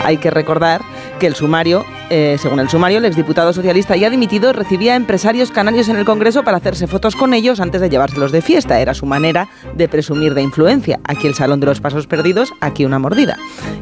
Hay 0.06 0.18
que 0.18 0.32
recordar 0.32 0.82
que 1.20 1.28
el 1.28 1.36
sumario 1.36 1.86
Eh, 2.10 2.38
según 2.40 2.62
el 2.62 2.70
sumario, 2.70 3.00
el 3.00 3.06
exdiputado 3.06 3.52
socialista 3.52 3.98
ya 3.98 4.10
dimitido 4.10 4.54
recibía 4.54 4.96
empresarios 4.96 5.52
canarios 5.52 5.90
en 5.90 5.98
el 5.98 6.06
Congreso 6.06 6.44
para 6.44 6.58
hacerse 6.58 6.88
fotos 6.88 7.18
con 7.18 7.34
ellos 7.34 7.60
antes 7.60 7.82
de 7.82 7.90
llevárselos 7.90 8.32
de 8.32 8.42
fiesta. 8.42 8.80
Era 8.80 8.94
su 8.94 9.06
manera 9.06 9.50
de 9.76 9.90
presumir 9.90 10.34
de 10.34 10.42
influencia. 10.42 11.02
Aquí 11.04 11.28
el 11.28 11.36
Salón 11.36 11.60
de 11.60 11.66
los 11.66 11.82
Pasos 11.82 12.08
Perdidos, 12.08 12.54
aquí 12.62 12.86
una 12.86 12.98
mordida. 12.98 13.38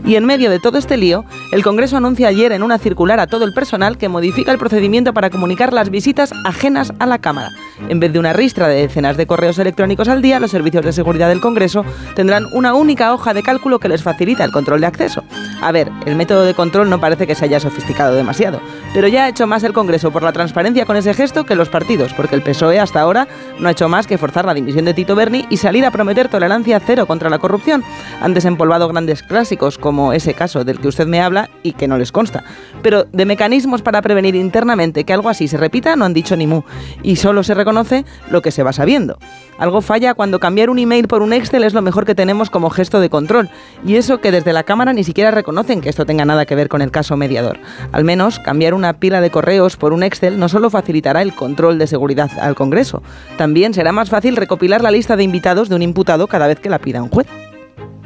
Y 0.05 0.15
en 0.15 0.25
medio 0.25 0.49
de 0.49 0.59
todo 0.59 0.79
este 0.79 0.97
lío, 0.97 1.23
el 1.51 1.63
Congreso 1.63 1.97
anuncia 1.97 2.27
ayer 2.27 2.51
en 2.51 2.63
una 2.63 2.79
circular 2.79 3.19
a 3.19 3.27
todo 3.27 3.45
el 3.45 3.53
personal 3.53 3.97
que 3.97 4.09
modifica 4.09 4.51
el 4.51 4.57
procedimiento 4.57 5.13
para 5.13 5.29
comunicar 5.29 5.71
las 5.71 5.91
visitas 5.91 6.31
ajenas 6.45 6.93
a 6.97 7.05
la 7.05 7.19
Cámara. 7.19 7.51
En 7.89 7.99
vez 7.99 8.11
de 8.11 8.19
una 8.19 8.33
ristra 8.33 8.67
de 8.67 8.81
decenas 8.81 9.17
de 9.17 9.27
correos 9.27 9.59
electrónicos 9.59 10.07
al 10.07 10.23
día, 10.23 10.39
los 10.39 10.51
servicios 10.51 10.83
de 10.83 10.93
seguridad 10.93 11.29
del 11.29 11.41
Congreso 11.41 11.85
tendrán 12.15 12.45
una 12.53 12.73
única 12.73 13.13
hoja 13.13 13.35
de 13.35 13.43
cálculo 13.43 13.79
que 13.79 13.89
les 13.89 14.01
facilita 14.01 14.43
el 14.43 14.51
control 14.51 14.81
de 14.81 14.87
acceso. 14.87 15.23
A 15.61 15.71
ver, 15.71 15.91
el 16.05 16.15
método 16.15 16.43
de 16.43 16.53
control 16.53 16.89
no 16.89 16.99
parece 16.99 17.27
que 17.27 17.35
se 17.35 17.45
haya 17.45 17.59
sofisticado 17.59 18.14
demasiado, 18.15 18.61
pero 18.93 19.07
ya 19.07 19.25
ha 19.25 19.29
hecho 19.29 19.47
más 19.47 19.63
el 19.63 19.73
Congreso 19.73 20.11
por 20.11 20.23
la 20.23 20.31
transparencia 20.31 20.85
con 20.85 20.95
ese 20.95 21.13
gesto 21.13 21.45
que 21.45 21.55
los 21.55 21.69
partidos, 21.69 22.13
porque 22.13 22.35
el 22.35 22.41
PSOE 22.41 22.79
hasta 22.79 23.01
ahora 23.01 23.27
no 23.59 23.67
ha 23.67 23.71
hecho 23.71 23.89
más 23.89 24.07
que 24.07 24.17
forzar 24.17 24.45
la 24.45 24.53
dimisión 24.53 24.85
de 24.85 24.93
Tito 24.93 25.15
Berni 25.15 25.45
y 25.49 25.57
salir 25.57 25.85
a 25.85 25.91
prometer 25.91 26.29
tolerancia 26.29 26.79
cero 26.79 27.05
contra 27.05 27.29
la 27.29 27.39
corrupción. 27.39 27.83
Han 28.21 28.33
desempolvado 28.33 28.87
grandes 28.87 29.23
clásicos 29.23 29.77
como 29.77 30.13
ese 30.13 30.33
caso 30.33 30.63
del 30.63 30.79
que 30.79 30.87
usted 30.87 31.07
me 31.07 31.21
habla 31.21 31.49
y 31.63 31.73
que 31.73 31.87
no 31.87 31.97
les 31.97 32.11
consta. 32.11 32.43
Pero 32.81 33.05
de 33.11 33.25
mecanismos 33.25 33.81
para 33.81 34.01
prevenir 34.01 34.35
internamente 34.35 35.03
que 35.03 35.13
algo 35.13 35.29
así 35.29 35.47
se 35.47 35.57
repita 35.57 35.95
no 35.95 36.05
han 36.05 36.13
dicho 36.13 36.35
ni 36.35 36.47
mu, 36.47 36.61
y 37.03 37.17
solo 37.17 37.43
se 37.43 37.53
reconoce 37.53 38.05
lo 38.29 38.41
que 38.41 38.51
se 38.51 38.63
va 38.63 38.73
sabiendo. 38.73 39.17
Algo 39.57 39.81
falla 39.81 40.13
cuando 40.13 40.39
cambiar 40.39 40.69
un 40.69 40.79
email 40.79 41.07
por 41.07 41.21
un 41.21 41.33
Excel 41.33 41.63
es 41.63 41.73
lo 41.73 41.81
mejor 41.81 42.05
que 42.05 42.15
tenemos 42.15 42.49
como 42.49 42.69
gesto 42.69 42.99
de 42.99 43.09
control, 43.09 43.49
y 43.85 43.95
eso 43.95 44.19
que 44.19 44.31
desde 44.31 44.53
la 44.53 44.63
Cámara 44.63 44.93
ni 44.93 45.03
siquiera 45.03 45.31
reconocen 45.31 45.81
que 45.81 45.89
esto 45.89 46.05
tenga 46.05 46.25
nada 46.25 46.45
que 46.45 46.55
ver 46.55 46.69
con 46.69 46.81
el 46.81 46.91
caso 46.91 47.17
mediador. 47.17 47.59
Al 47.91 48.03
menos, 48.05 48.39
cambiar 48.39 48.73
una 48.73 48.93
pila 48.93 49.19
de 49.19 49.29
correos 49.31 49.75
por 49.75 49.91
un 49.91 50.03
Excel 50.03 50.39
no 50.39 50.47
solo 50.47 50.69
facilitará 50.69 51.21
el 51.21 51.33
control 51.33 51.77
de 51.77 51.87
seguridad 51.87 52.31
al 52.39 52.55
Congreso, 52.55 53.03
también 53.37 53.73
será 53.73 53.91
más 53.91 54.09
fácil 54.09 54.37
recopilar 54.37 54.81
la 54.81 54.91
lista 54.91 55.17
de 55.17 55.23
invitados 55.23 55.67
de 55.67 55.75
un 55.75 55.81
imputado 55.81 56.27
cada 56.27 56.47
vez 56.47 56.59
que 56.59 56.69
la 56.69 56.79
pida 56.79 57.03
un 57.03 57.09
juez. 57.09 57.27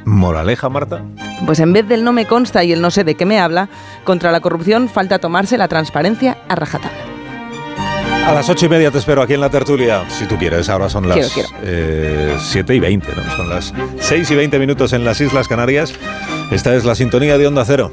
Moraleja, 0.05 0.69
Marta. 0.69 1.03
Pues 1.45 1.59
en 1.59 1.71
vez 1.73 1.87
del 1.87 2.03
no 2.03 2.13
me 2.13 2.25
consta 2.25 2.63
y 2.63 2.71
el 2.71 2.81
no 2.81 2.89
sé 2.89 3.03
de 3.03 3.13
qué 3.13 3.25
me 3.27 3.39
habla, 3.39 3.69
contra 4.05 4.31
la 4.31 4.39
corrupción 4.39 4.89
falta 4.89 5.19
tomarse 5.19 5.57
la 5.57 5.67
transparencia 5.67 6.37
a 6.47 6.55
rajatabla. 6.55 6.97
A 8.25 8.33
las 8.33 8.49
ocho 8.49 8.65
y 8.65 8.69
media 8.69 8.91
te 8.91 8.97
espero 8.97 9.21
aquí 9.21 9.33
en 9.33 9.41
la 9.41 9.49
tertulia, 9.49 10.03
si 10.09 10.25
tú 10.25 10.35
quieres. 10.37 10.69
Ahora 10.69 10.89
son 10.89 11.07
las 11.07 11.17
Quiero, 11.17 11.29
quiero. 11.33 11.49
eh, 11.63 12.37
siete 12.39 12.75
y 12.75 12.79
veinte, 12.79 13.07
¿no? 13.15 13.23
Son 13.35 13.49
las 13.49 13.73
seis 13.99 14.29
y 14.29 14.35
veinte 14.35 14.59
minutos 14.59 14.93
en 14.93 15.03
las 15.03 15.19
Islas 15.21 15.47
Canarias. 15.47 15.93
Esta 16.51 16.75
es 16.75 16.85
la 16.85 16.95
sintonía 16.95 17.37
de 17.37 17.47
Onda 17.47 17.63
Cero. 17.65 17.91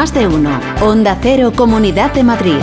Más 0.00 0.14
de 0.14 0.26
uno. 0.26 0.58
Onda 0.80 1.18
Cero, 1.20 1.52
Comunidad 1.54 2.10
de 2.14 2.22
Madrid. 2.24 2.56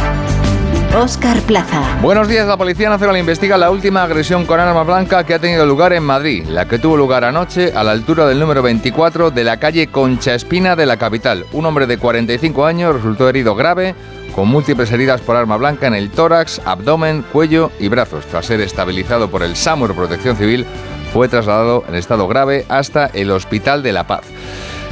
Oscar 1.00 1.40
Plaza. 1.42 1.84
Buenos 2.02 2.28
días, 2.28 2.48
la 2.48 2.58
Policía 2.58 2.90
Nacional 2.90 3.16
investiga 3.16 3.60
la 3.60 3.70
última 3.70 4.02
agresión 4.02 4.48
con 4.48 4.60
arma 4.60 4.82
blanca 4.82 5.24
que 5.24 5.36
ha 5.36 5.40
tenido 5.40 5.64
lugar 5.68 5.94
en 5.94 6.02
Madrid, 6.02 6.48
la 6.48 6.68
que 6.68 6.80
tuvo 6.80 6.98
lugar 6.98 7.24
anoche 7.24 7.74
a 7.76 7.84
la 7.84 7.92
altura 7.92 8.26
del 8.26 8.40
número 8.40 8.64
24 8.64 9.30
de 9.30 9.44
la 9.44 9.58
calle 9.58 9.86
Concha 9.86 10.34
Espina 10.34 10.76
de 10.76 10.88
la 10.88 10.98
capital. 10.98 11.46
Un 11.54 11.68
hombre 11.68 11.86
de 11.86 12.00
45 12.00 12.66
años 12.66 12.96
resultó 12.96 13.30
herido 13.30 13.54
grave, 13.54 13.94
con 14.34 14.48
múltiples 14.48 14.92
heridas 14.92 15.22
por 15.22 15.36
arma 15.36 15.58
blanca 15.58 15.86
en 15.86 15.94
el 15.94 16.10
tórax, 16.10 16.60
abdomen, 16.66 17.24
cuello 17.32 17.70
y 17.80 17.88
brazos. 17.88 18.26
Tras 18.26 18.48
ser 18.48 18.62
estabilizado 18.62 19.30
por 19.30 19.44
el 19.44 19.56
SAMUR 19.56 19.94
Protección 19.94 20.38
Civil, 20.38 20.66
fue 21.14 21.28
trasladado 21.28 21.84
en 21.88 21.94
estado 21.94 22.28
grave 22.28 22.66
hasta 22.68 23.06
el 23.14 23.30
Hospital 23.30 23.84
de 23.84 23.94
la 23.94 24.08
Paz. 24.08 24.24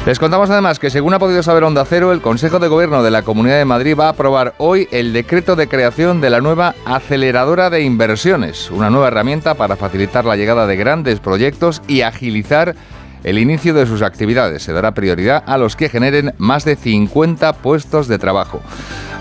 Les 0.05 0.19
contamos 0.19 0.51
además 0.51 0.77
que, 0.77 0.91
según 0.91 1.15
ha 1.15 1.19
podido 1.19 1.41
saber 1.41 1.63
Onda 1.63 1.83
Cero, 1.83 2.11
el 2.11 2.21
Consejo 2.21 2.59
de 2.59 2.67
Gobierno 2.67 3.01
de 3.01 3.09
la 3.09 3.23
Comunidad 3.23 3.57
de 3.57 3.65
Madrid 3.65 3.97
va 3.99 4.05
a 4.05 4.09
aprobar 4.09 4.53
hoy 4.59 4.87
el 4.91 5.13
decreto 5.13 5.55
de 5.55 5.67
creación 5.67 6.21
de 6.21 6.29
la 6.29 6.41
nueva 6.41 6.75
aceleradora 6.85 7.71
de 7.71 7.81
inversiones, 7.81 8.69
una 8.69 8.91
nueva 8.91 9.07
herramienta 9.07 9.55
para 9.55 9.75
facilitar 9.75 10.23
la 10.23 10.35
llegada 10.35 10.67
de 10.67 10.75
grandes 10.75 11.19
proyectos 11.19 11.81
y 11.87 12.01
agilizar 12.01 12.75
el 13.25 13.39
inicio 13.39 13.73
de 13.73 13.87
sus 13.87 14.03
actividades. 14.03 14.63
Se 14.63 14.71
dará 14.71 14.93
prioridad 14.93 15.43
a 15.45 15.57
los 15.57 15.75
que 15.75 15.89
generen 15.89 16.33
más 16.37 16.63
de 16.63 16.75
50 16.75 17.53
puestos 17.53 18.07
de 18.07 18.19
trabajo. 18.19 18.61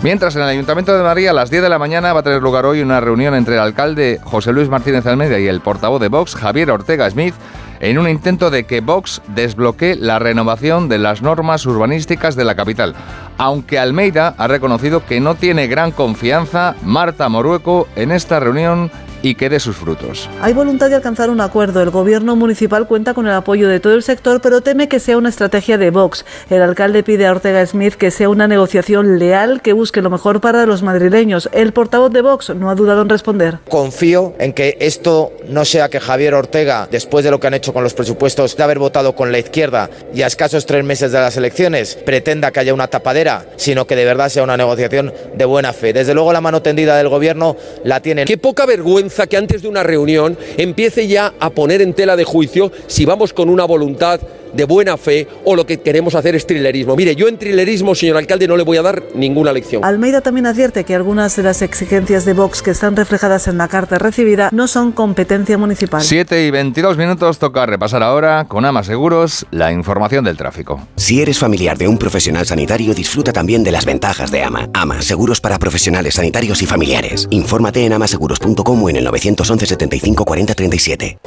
Mientras 0.03 0.37
en 0.37 0.43
el 0.43 0.49
Ayuntamiento 0.49 0.95
de 0.95 1.03
Madrid 1.03 1.29
a 1.29 1.33
las 1.33 1.51
10 1.51 1.63
de 1.63 1.69
la 1.71 1.79
mañana 1.79 2.13
va 2.13 2.21
a 2.21 2.23
tener 2.23 2.43
lugar 2.43 2.67
hoy 2.67 2.83
una 2.83 3.01
reunión 3.01 3.35
entre 3.35 3.55
el 3.55 3.61
alcalde 3.61 4.21
José 4.23 4.53
Luis 4.53 4.69
Martínez 4.69 5.07
Almeida 5.07 5.39
y 5.39 5.47
el 5.47 5.63
portavoz 5.63 6.03
de 6.03 6.09
Vox, 6.09 6.37
Javier 6.37 6.71
Ortega 6.71 7.09
Smith, 7.09 7.35
en 7.81 7.99
un 7.99 8.09
intento 8.09 8.51
de 8.51 8.65
que 8.65 8.83
Vox 8.83 9.23
desbloquee 9.29 9.95
la 9.95 10.19
renovación 10.19 10.91
de 10.91 10.99
las 10.99 11.23
normas 11.23 11.65
urbanísticas 11.65 12.37
de 12.37 12.45
la 12.45 12.55
capital. 12.55 12.95
Aunque 13.39 13.79
Almeida 13.79 14.35
ha 14.39 14.47
reconocido 14.47 15.05
que 15.05 15.21
no 15.21 15.35
tiene 15.35 15.67
gran 15.67 15.91
confianza 15.91 16.77
Marta 16.83 17.29
Morueco 17.29 17.89
en 17.97 18.13
esta 18.13 18.41
reunión 18.41 18.91
y 19.25 19.35
que 19.37 19.49
dé 19.49 19.59
sus 19.59 19.75
frutos. 19.75 20.29
Hay 20.43 20.53
voluntad 20.53 20.91
de 20.91 20.97
alcanzar 20.97 21.31
un 21.31 21.41
acuerdo. 21.41 21.81
El 21.81 21.89
gobierno 21.89 22.37
municipal 22.37 22.87
cuenta 22.87 23.15
con 23.15 23.27
el 23.27 23.33
apoyo 23.33 23.69
de 23.69 23.81
todo 23.81 23.95
el 23.95 24.03
sector, 24.03 24.43
pero 24.43 24.61
teme 24.61 24.87
que 24.87 25.01
sea 25.01 25.17
una 25.17 25.31
estrategia 25.31 25.79
de 25.79 25.91
Vox. 25.91 26.27
El 26.51 26.61
alcalde 26.61 27.03
pide 27.03 27.27
a 27.27 27.31
Ortega 27.31 27.65
Smith 27.65 27.95
que 27.95 28.11
sea 28.11 28.29
una 28.29 28.47
negociación 28.47 29.19
leal 29.19 29.63
que 29.63 29.73
busque 29.73 30.03
lo 30.03 30.11
mejor 30.11 30.43
para 30.43 30.67
los 30.67 30.83
madrileños. 30.83 31.49
El 31.53 31.73
portavoz 31.73 32.13
de 32.13 32.21
Vox 32.21 32.55
no 32.55 32.69
ha 32.69 32.75
dudado 32.75 33.01
en 33.01 33.09
responder. 33.09 33.61
Confío 33.71 34.35
en 34.39 34.53
que 34.53 34.77
esto 34.81 35.33
no 35.49 35.65
sea 35.65 35.89
que 35.89 36.01
Javier 36.01 36.35
Ortega, 36.35 36.87
después 36.91 37.25
de 37.25 37.31
lo 37.31 37.41
que 37.41 37.47
han 37.47 37.55
hecho 37.55 37.73
con 37.73 37.83
los 37.83 37.95
presupuestos, 37.95 38.55
de 38.59 38.63
haber 38.63 38.79
votado 38.79 39.15
con 39.15 39.33
la 39.33 39.39
izquierda 39.39 39.89
y 40.15 40.21
a 40.21 40.27
escasos 40.27 40.67
tres 40.67 40.85
meses 40.85 41.13
de 41.13 41.21
las 41.21 41.39
elecciones, 41.39 41.95
pretenda 41.95 42.51
que 42.51 42.61
haya 42.61 42.75
una 42.75 42.89
tapadera, 42.89 43.24
sino 43.57 43.87
que 43.87 43.97
de 43.97 44.05
verdad 44.05 44.29
sea 44.29 44.43
una 44.43 44.57
negociación 44.57 45.13
de 45.35 45.45
buena 45.45 45.73
fe. 45.73 45.93
Desde 45.93 46.15
luego 46.15 46.33
la 46.33 46.41
mano 46.41 46.63
tendida 46.63 46.97
del 46.97 47.09
gobierno 47.09 47.57
la 47.85 48.01
tienen. 48.01 48.27
Qué 48.27 48.39
poca 48.39 48.67
vergüenza 48.67 49.27
que 49.27 49.37
antes 49.37 49.63
de 49.63 49.69
una 49.69 49.83
reunión 49.83 50.37
empiece 50.57 51.07
ya 51.07 51.35
a 51.41 51.51
poner 51.51 51.83
en 51.83 51.95
tela 51.95 52.17
de 52.17 52.25
juicio 52.25 52.71
si 52.87 53.05
vamos 53.05 53.33
con 53.33 53.49
una 53.49 53.65
voluntad 53.65 54.21
de 54.55 54.65
buena 54.65 54.97
fe 54.97 55.29
o 55.45 55.57
lo 55.57 55.67
que 55.67 55.81
queremos 55.81 56.15
hacer 56.15 56.35
es 56.35 56.47
trilerismo. 56.47 56.97
Mire, 56.97 57.15
yo 57.15 57.29
en 57.29 57.39
trilerismo, 57.39 57.95
señor 57.95 58.17
alcalde, 58.17 58.49
no 58.49 58.57
le 58.57 58.63
voy 58.63 58.77
a 58.77 58.83
dar 58.83 59.03
ninguna 59.15 59.53
lección. 59.53 59.85
Almeida 59.85 60.21
también 60.21 60.47
advierte 60.47 60.85
que 60.85 60.95
algunas 60.95 61.37
de 61.37 61.43
las 61.43 61.63
exigencias 61.63 62.25
de 62.25 62.33
Vox 62.33 62.63
que 62.63 62.71
están 62.71 62.97
reflejadas 62.97 63.49
en 63.49 63.59
la 63.59 63.69
carta 63.69 63.99
recibida 63.99 64.51
no 64.53 64.69
son 64.69 64.93
competencia 64.93 65.59
municipal. 65.59 66.03
7 66.03 66.47
y 66.47 66.51
22 66.51 66.97
minutos 66.97 67.39
toca 67.39 67.67
repasar 67.67 68.03
ahora 68.03 68.47
con 68.47 68.65
Ama 68.65 68.85
Seguros 68.85 69.47
la 69.51 69.73
información 69.73 70.25
del 70.25 70.37
tráfico. 70.37 70.87
Si 70.97 71.21
eres 71.21 71.39
familiar 71.39 71.79
de 71.79 71.89
un 71.89 71.99
profesional 71.99 72.47
sanitario, 72.47 72.95
disfruta 72.95 73.33
también 73.33 73.65
de 73.65 73.73
las 73.73 73.85
ventajas 73.85 74.31
de 74.31 74.43
AMA. 74.43 74.69
AMA, 74.73 75.03
seguros 75.03 75.41
para 75.41 75.59
profesionales 75.59 76.15
sanitarios 76.15 76.63
y 76.63 76.67
familiares. 76.67 77.27
Infórmate 77.31 77.85
en 77.85 77.93
amaseguros.com 77.93 78.83
o 78.83 78.91
en 78.91 78.97
el 78.97 79.05
911 79.05 79.67
75 79.67 80.25
40 80.25 80.55
37. 80.55 81.19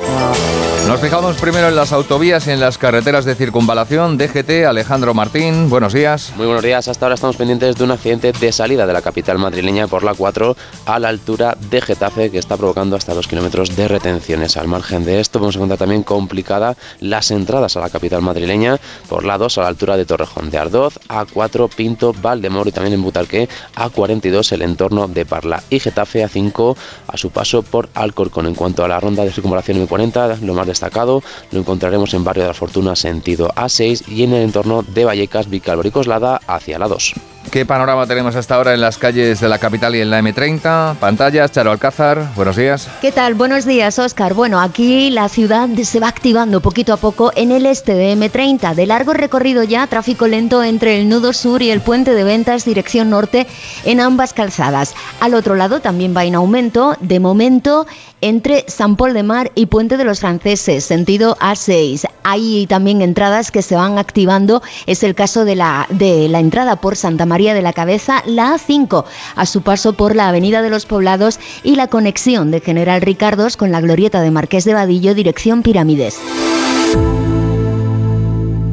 Nos 0.87 1.01
fijamos 1.01 1.35
primero 1.35 1.67
en 1.67 1.75
las 1.75 1.91
autovías 1.91 2.47
y 2.47 2.51
en 2.51 2.61
las 2.61 2.77
carreteras 2.77 3.25
de 3.25 3.35
circunvalación. 3.35 4.17
DGT, 4.17 4.65
Alejandro 4.65 5.13
Martín, 5.13 5.69
buenos 5.69 5.91
días. 5.91 6.31
Muy 6.37 6.45
buenos 6.45 6.63
días. 6.63 6.87
Hasta 6.87 7.05
ahora 7.05 7.15
estamos 7.15 7.35
pendientes 7.35 7.75
de 7.75 7.83
un 7.83 7.91
accidente 7.91 8.31
de 8.31 8.51
salida 8.53 8.87
de 8.87 8.93
la 8.93 9.01
capital 9.01 9.37
madrileña 9.37 9.87
por 9.87 10.03
la 10.03 10.13
4 10.13 10.55
a 10.85 10.99
la 10.99 11.09
altura 11.09 11.57
de 11.69 11.81
Getafe 11.81 12.31
que 12.31 12.37
está 12.37 12.55
provocando 12.55 12.95
hasta 12.95 13.13
2 13.13 13.27
kilómetros 13.27 13.75
de 13.75 13.89
retenciones. 13.89 14.55
Al 14.55 14.69
margen 14.69 15.03
de 15.03 15.19
esto, 15.19 15.39
vamos 15.39 15.55
a 15.55 15.59
encontrar 15.59 15.77
también 15.77 16.03
complicada 16.03 16.77
las 17.01 17.31
entradas 17.31 17.75
a 17.75 17.81
la 17.81 17.89
capital 17.89 18.21
madrileña 18.21 18.79
por 19.09 19.25
la 19.25 19.37
2 19.37 19.57
a 19.57 19.63
la 19.63 19.67
altura 19.67 19.97
de 19.97 20.05
Torrejón 20.05 20.49
de 20.49 20.57
Ardoz, 20.57 20.99
A4 21.09 21.69
Pinto, 21.69 22.13
Valdemoro 22.13 22.69
y 22.69 22.71
también 22.71 22.93
en 22.93 23.03
Butarque, 23.03 23.49
A42 23.75 24.53
el 24.53 24.61
entorno 24.61 25.09
de 25.09 25.25
Parla 25.25 25.61
y 25.69 25.81
Getafe 25.81 26.25
A5 26.25 26.77
a 27.09 27.17
su 27.17 27.29
paso 27.29 27.61
por 27.61 27.89
Alcorcón. 27.93 28.45
En 28.45 28.55
cuanto 28.55 28.85
a 28.85 28.87
la 28.87 29.01
ronda 29.01 29.25
de 29.25 29.33
circunvalación 29.33 29.85
M40, 29.85 30.39
lo 30.39 30.53
más 30.53 30.76
destacado 30.77 31.23
lo 31.51 31.59
encontraremos 31.59 32.13
en 32.13 32.23
Barrio 32.23 32.43
de 32.43 32.49
la 32.49 32.53
Fortuna 32.53 32.95
sentido 32.95 33.49
A6 33.55 34.07
y 34.07 34.23
en 34.23 34.33
el 34.33 34.43
entorno 34.43 34.83
de 34.83 35.05
Vallecas, 35.05 35.49
Vicálvaro 35.49 35.87
y 35.87 35.91
Coslada 35.91 36.39
hacia 36.45 36.77
la 36.77 36.87
2. 36.87 37.36
¿Qué 37.51 37.65
panorama 37.65 38.05
tenemos 38.05 38.35
hasta 38.35 38.55
ahora 38.55 38.73
en 38.73 38.81
las 38.81 38.97
calles 38.97 39.39
de 39.39 39.47
la 39.47 39.57
capital 39.57 39.95
y 39.95 40.01
en 40.01 40.09
la 40.09 40.21
M30? 40.21 40.97
Pantallas, 40.97 41.49
Charo 41.51 41.71
Alcázar, 41.71 42.33
buenos 42.35 42.57
días. 42.57 42.89
¿Qué 42.99 43.13
tal? 43.13 43.35
Buenos 43.35 43.65
días, 43.65 43.97
Oscar. 43.99 44.33
Bueno, 44.33 44.59
aquí 44.59 45.09
la 45.11 45.29
ciudad 45.29 45.69
se 45.69 45.99
va 46.01 46.09
activando 46.09 46.59
poquito 46.59 46.91
a 46.91 46.97
poco 46.97 47.31
en 47.35 47.53
el 47.53 47.65
este 47.65 47.93
de 47.93 48.17
M30. 48.17 48.75
De 48.75 48.85
largo 48.85 49.13
recorrido 49.13 49.63
ya, 49.63 49.87
tráfico 49.87 50.27
lento 50.27 50.61
entre 50.61 50.99
el 50.99 51.07
nudo 51.07 51.31
sur 51.31 51.61
y 51.61 51.71
el 51.71 51.79
puente 51.79 52.13
de 52.13 52.25
ventas 52.25 52.65
dirección 52.65 53.09
norte 53.09 53.47
en 53.85 54.01
ambas 54.01 54.33
calzadas. 54.33 54.93
Al 55.21 55.33
otro 55.33 55.55
lado 55.55 55.79
también 55.79 56.13
va 56.15 56.25
en 56.25 56.35
aumento, 56.35 56.97
de 56.99 57.21
momento, 57.21 57.87
entre 58.19 58.65
San 58.67 58.97
Paul 58.97 59.13
de 59.13 59.23
Mar 59.23 59.51
y 59.55 59.67
Puente 59.67 59.95
de 59.95 60.03
los 60.03 60.19
Franceses, 60.19 60.83
sentido 60.83 61.37
A6. 61.37 62.07
Hay 62.23 62.67
también 62.67 63.01
entradas 63.01 63.51
que 63.51 63.61
se 63.61 63.75
van 63.75 63.97
activando, 63.97 64.61
es 64.85 65.03
el 65.03 65.15
caso 65.15 65.45
de 65.45 65.55
la, 65.55 65.87
de 65.89 66.27
la 66.27 66.39
entrada 66.39 66.75
por 66.77 66.97
Santa 66.97 67.25
María 67.25 67.36
De 67.37 67.61
la 67.61 67.71
Cabeza, 67.71 68.23
la 68.25 68.55
A5, 68.55 69.05
a 69.35 69.45
su 69.45 69.61
paso 69.61 69.93
por 69.93 70.15
la 70.15 70.27
Avenida 70.27 70.63
de 70.63 70.71
los 70.71 70.87
Poblados 70.87 71.39
y 71.61 71.75
la 71.75 71.87
conexión 71.87 72.49
de 72.49 72.61
General 72.61 72.99
Ricardos 72.99 73.57
con 73.57 73.71
la 73.71 73.79
glorieta 73.79 74.21
de 74.21 74.31
Marqués 74.31 74.65
de 74.65 74.73
Vadillo, 74.73 75.13
dirección 75.13 75.61
Pirámides. 75.61 76.17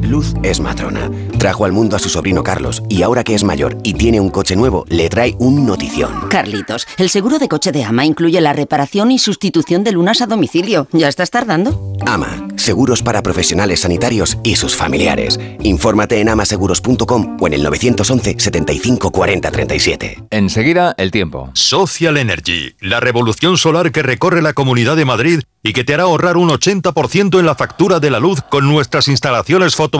Luz 0.05 0.33
es 0.43 0.59
matrona. 0.59 1.09
Trajo 1.37 1.65
al 1.65 1.71
mundo 1.71 1.95
a 1.95 1.99
su 1.99 2.09
sobrino 2.09 2.43
Carlos 2.43 2.83
y 2.89 3.01
ahora 3.01 3.23
que 3.23 3.35
es 3.35 3.43
mayor 3.43 3.77
y 3.83 3.93
tiene 3.93 4.19
un 4.19 4.29
coche 4.29 4.55
nuevo, 4.55 4.85
le 4.89 5.09
trae 5.09 5.35
un 5.39 5.65
notición. 5.65 6.27
Carlitos, 6.29 6.87
el 6.97 7.09
seguro 7.09 7.39
de 7.39 7.47
coche 7.47 7.71
de 7.71 7.83
Ama 7.83 8.05
incluye 8.05 8.39
la 8.41 8.53
reparación 8.53 9.11
y 9.11 9.19
sustitución 9.19 9.83
de 9.83 9.91
lunas 9.91 10.21
a 10.21 10.27
domicilio. 10.27 10.87
¿Ya 10.91 11.07
estás 11.07 11.31
tardando? 11.31 11.93
Ama, 12.05 12.47
seguros 12.55 13.01
para 13.01 13.23
profesionales 13.23 13.81
sanitarios 13.81 14.37
y 14.43 14.55
sus 14.55 14.75
familiares. 14.75 15.39
Infórmate 15.61 16.19
en 16.19 16.29
amaseguros.com 16.29 17.37
o 17.39 17.47
en 17.47 17.53
el 17.53 17.63
911 17.63 18.35
75 18.39 19.11
40 19.11 19.51
37. 19.51 20.23
Enseguida, 20.29 20.93
el 20.97 21.11
tiempo. 21.11 21.49
Social 21.53 22.17
Energy, 22.17 22.75
la 22.79 22.99
revolución 22.99 23.57
solar 23.57 23.91
que 23.91 24.03
recorre 24.03 24.41
la 24.41 24.53
Comunidad 24.53 24.95
de 24.95 25.05
Madrid 25.05 25.41
y 25.65 25.73
que 25.73 25.83
te 25.83 25.95
hará 25.95 26.03
ahorrar 26.03 26.37
un 26.37 26.49
80% 26.49 27.39
en 27.39 27.45
la 27.45 27.55
factura 27.55 27.99
de 27.99 28.11
la 28.11 28.19
luz 28.19 28.39
con 28.49 28.67
nuestras 28.67 29.07
instalaciones 29.07 29.75
fotovoltaicas, 29.75 29.94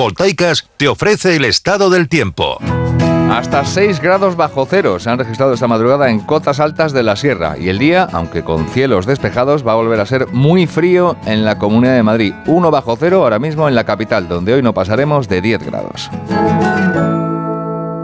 te 0.77 0.87
ofrece 0.87 1.37
el 1.37 1.45
estado 1.45 1.89
del 1.89 2.09
tiempo. 2.09 2.57
Hasta 3.31 3.65
6 3.65 4.01
grados 4.01 4.35
bajo 4.35 4.65
cero 4.69 4.99
se 4.99 5.09
han 5.09 5.17
registrado 5.17 5.53
esta 5.53 5.67
madrugada 5.67 6.09
en 6.09 6.19
cotas 6.19 6.59
altas 6.59 6.91
de 6.93 7.03
la 7.03 7.15
sierra 7.15 7.57
y 7.57 7.69
el 7.69 7.79
día, 7.79 8.07
aunque 8.11 8.43
con 8.43 8.67
cielos 8.67 9.05
despejados, 9.05 9.65
va 9.65 9.71
a 9.71 9.75
volver 9.75 9.99
a 9.99 10.05
ser 10.05 10.27
muy 10.27 10.67
frío 10.67 11.15
en 11.25 11.45
la 11.45 11.57
Comunidad 11.57 11.95
de 11.95 12.03
Madrid. 12.03 12.33
1 12.45 12.71
bajo 12.71 12.97
cero 12.97 13.23
ahora 13.23 13.39
mismo 13.39 13.67
en 13.67 13.75
la 13.75 13.85
capital, 13.85 14.27
donde 14.27 14.53
hoy 14.53 14.61
no 14.61 14.73
pasaremos 14.73 15.27
de 15.27 15.41
10 15.41 15.65
grados. 15.65 16.09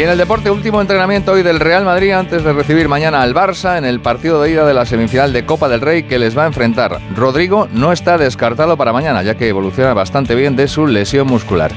Y 0.00 0.02
en 0.02 0.08
el 0.08 0.16
deporte, 0.16 0.50
último 0.50 0.80
entrenamiento 0.80 1.32
hoy 1.32 1.42
del 1.42 1.60
Real 1.60 1.84
Madrid 1.84 2.12
antes 2.12 2.42
de 2.42 2.54
recibir 2.54 2.88
mañana 2.88 3.20
al 3.20 3.34
Barça 3.34 3.76
en 3.76 3.84
el 3.84 4.00
partido 4.00 4.40
de 4.40 4.50
ida 4.50 4.64
de 4.64 4.72
la 4.72 4.86
semifinal 4.86 5.30
de 5.30 5.44
Copa 5.44 5.68
del 5.68 5.82
Rey 5.82 6.04
que 6.04 6.18
les 6.18 6.34
va 6.34 6.44
a 6.44 6.46
enfrentar. 6.46 6.98
Rodrigo 7.14 7.68
no 7.70 7.92
está 7.92 8.16
descartado 8.16 8.78
para 8.78 8.94
mañana, 8.94 9.22
ya 9.22 9.36
que 9.36 9.50
evoluciona 9.50 9.92
bastante 9.92 10.34
bien 10.34 10.56
de 10.56 10.68
su 10.68 10.86
lesión 10.86 11.26
muscular. 11.26 11.70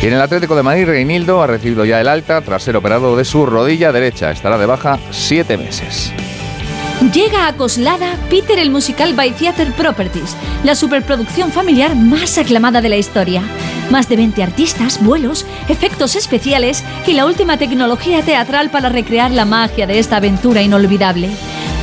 Y 0.00 0.06
en 0.06 0.12
el 0.12 0.20
Atlético 0.20 0.54
de 0.54 0.62
Madrid, 0.62 0.86
Reinildo 0.86 1.42
ha 1.42 1.48
recibido 1.48 1.84
ya 1.84 2.00
el 2.00 2.06
alta 2.06 2.40
tras 2.40 2.62
ser 2.62 2.76
operado 2.76 3.16
de 3.16 3.24
su 3.24 3.44
rodilla 3.46 3.90
derecha. 3.90 4.30
Estará 4.30 4.58
de 4.58 4.66
baja 4.66 5.00
siete 5.10 5.56
meses. 5.56 6.12
Llega 7.12 7.48
a 7.48 7.56
Coslada 7.56 8.16
Peter 8.30 8.60
el 8.60 8.70
Musical 8.70 9.14
by 9.14 9.32
Theater 9.32 9.72
Properties, 9.72 10.36
la 10.62 10.76
superproducción 10.76 11.50
familiar 11.50 11.96
más 11.96 12.38
aclamada 12.38 12.80
de 12.80 12.90
la 12.90 12.96
historia. 12.96 13.42
Más 13.90 14.08
de 14.08 14.16
20 14.16 14.42
artistas, 14.42 15.02
vuelos, 15.02 15.46
efectos 15.68 16.16
especiales 16.16 16.82
y 17.06 17.12
la 17.12 17.26
última 17.26 17.56
tecnología 17.56 18.22
teatral 18.22 18.70
para 18.70 18.88
recrear 18.88 19.30
la 19.30 19.44
magia 19.44 19.86
de 19.86 19.98
esta 19.98 20.16
aventura 20.16 20.62
inolvidable. 20.62 21.30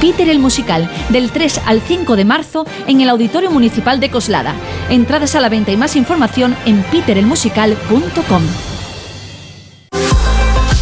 Peter 0.02 0.28
el 0.28 0.40
Musical, 0.40 0.90
del 1.10 1.32
3 1.32 1.62
al 1.66 1.82
5 1.82 2.18
de 2.18 2.26
marzo 2.26 2.66
en 2.88 3.00
el 3.00 3.10
Auditorio 3.10 3.52
Municipal 3.52 4.02
de 4.02 4.10
Coslada. 4.10 4.54
Entradas 4.90 5.36
a 5.36 5.40
la 5.40 5.48
venta 5.48 5.72
y 5.72 5.78
más 5.78 5.96
información 5.96 6.58
en 6.66 6.84
peterelmusical.com. 6.84 8.44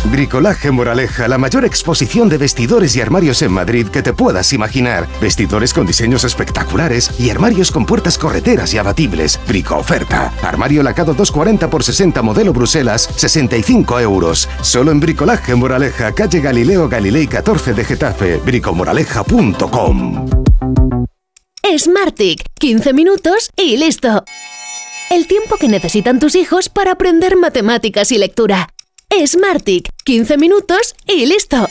Bricolaje 0.06 0.72
Moraleja, 0.72 1.28
la 1.28 1.38
mayor 1.38 1.64
exposición 1.64 2.28
de 2.28 2.38
vestidores 2.38 2.96
y 2.96 3.02
armarios 3.02 3.42
en 3.42 3.52
Madrid 3.52 3.88
que 3.88 4.02
te 4.02 4.14
puedas 4.14 4.52
imaginar. 4.52 5.08
Vestidores 5.22 5.74
con 5.74 5.86
diseños 5.86 6.24
espectaculares 6.24 7.12
y 7.20 7.30
armarios 7.30 7.72
con 7.72 7.86
puertas 7.86 8.18
correteras 8.18 8.74
y 8.74 8.78
abatibles. 8.78 9.40
Brico 9.48 9.78
oferta. 9.78 10.34
Armario 10.42 10.82
lacado 10.82 11.14
240 11.14 11.70
por 11.70 11.84
60 11.84 12.22
modelo 12.22 12.52
Bruselas, 12.52 13.10
65 13.16 14.00
euros. 14.00 14.50
Solo 14.62 14.92
en 14.92 15.00
Bricolaje 15.00 15.54
Moraleja, 15.56 16.14
calle 16.14 16.42
Galileo 16.42 16.90
Galilei 16.90 17.28
14 17.28 17.74
de 17.74 17.86
Getafe. 17.86 18.38
bricomoraleja.com. 18.38 20.28
Smartick, 21.78 22.44
15 22.60 22.94
minutos 22.94 23.52
y 23.56 23.78
listo. 23.78 24.24
El 25.10 25.28
tiempo 25.28 25.58
que 25.58 25.68
necesitan 25.68 26.20
tus 26.20 26.36
hijos 26.36 26.70
para 26.70 26.94
aprender 26.94 27.38
matemáticas 27.38 28.12
y 28.12 28.18
lectura. 28.18 28.68
Smartick, 29.26 29.90
15 30.06 30.38
minutos 30.38 30.96
y 31.06 31.26
listo. 31.26 31.68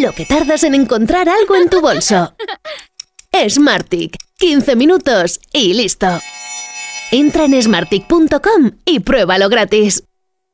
Lo 0.00 0.12
que 0.12 0.24
tardas 0.24 0.64
en 0.64 0.74
encontrar 0.74 1.28
algo 1.28 1.54
en 1.56 1.68
tu 1.68 1.80
bolso. 1.80 2.34
Smartick, 3.48 4.16
15 4.38 4.74
minutos 4.74 5.40
y 5.52 5.74
listo. 5.74 6.08
Entra 7.10 7.44
en 7.44 7.62
smartick.com 7.62 8.72
y 8.84 9.00
pruébalo 9.00 9.48
gratis. 9.48 10.04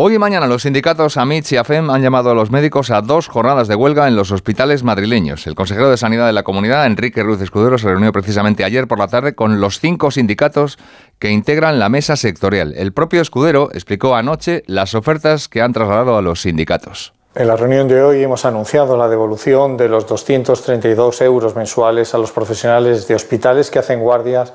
Hoy 0.00 0.14
y 0.14 0.18
mañana 0.20 0.46
los 0.46 0.62
sindicatos 0.62 1.16
AMITS 1.16 1.50
y 1.50 1.56
AFEM 1.56 1.90
han 1.90 2.02
llamado 2.02 2.30
a 2.30 2.34
los 2.34 2.52
médicos 2.52 2.92
a 2.92 3.02
dos 3.02 3.26
jornadas 3.26 3.66
de 3.66 3.74
huelga 3.74 4.06
en 4.06 4.14
los 4.14 4.30
hospitales 4.30 4.84
madrileños. 4.84 5.44
El 5.48 5.56
consejero 5.56 5.90
de 5.90 5.96
Sanidad 5.96 6.28
de 6.28 6.32
la 6.32 6.44
Comunidad, 6.44 6.86
Enrique 6.86 7.24
Ruiz 7.24 7.40
Escudero, 7.40 7.78
se 7.78 7.88
reunió 7.88 8.12
precisamente 8.12 8.62
ayer 8.62 8.86
por 8.86 9.00
la 9.00 9.08
tarde 9.08 9.34
con 9.34 9.60
los 9.60 9.80
cinco 9.80 10.12
sindicatos 10.12 10.78
que 11.18 11.32
integran 11.32 11.80
la 11.80 11.88
mesa 11.88 12.14
sectorial. 12.14 12.74
El 12.76 12.92
propio 12.92 13.20
Escudero 13.20 13.70
explicó 13.72 14.14
anoche 14.14 14.62
las 14.68 14.94
ofertas 14.94 15.48
que 15.48 15.62
han 15.62 15.72
trasladado 15.72 16.16
a 16.16 16.22
los 16.22 16.42
sindicatos. 16.42 17.12
En 17.34 17.48
la 17.48 17.56
reunión 17.56 17.88
de 17.88 18.00
hoy 18.00 18.22
hemos 18.22 18.44
anunciado 18.44 18.96
la 18.96 19.08
devolución 19.08 19.76
de 19.76 19.88
los 19.88 20.06
232 20.06 21.20
euros 21.22 21.56
mensuales 21.56 22.14
a 22.14 22.18
los 22.18 22.30
profesionales 22.30 23.08
de 23.08 23.16
hospitales 23.16 23.70
que 23.70 23.80
hacen 23.80 23.98
guardias 23.98 24.52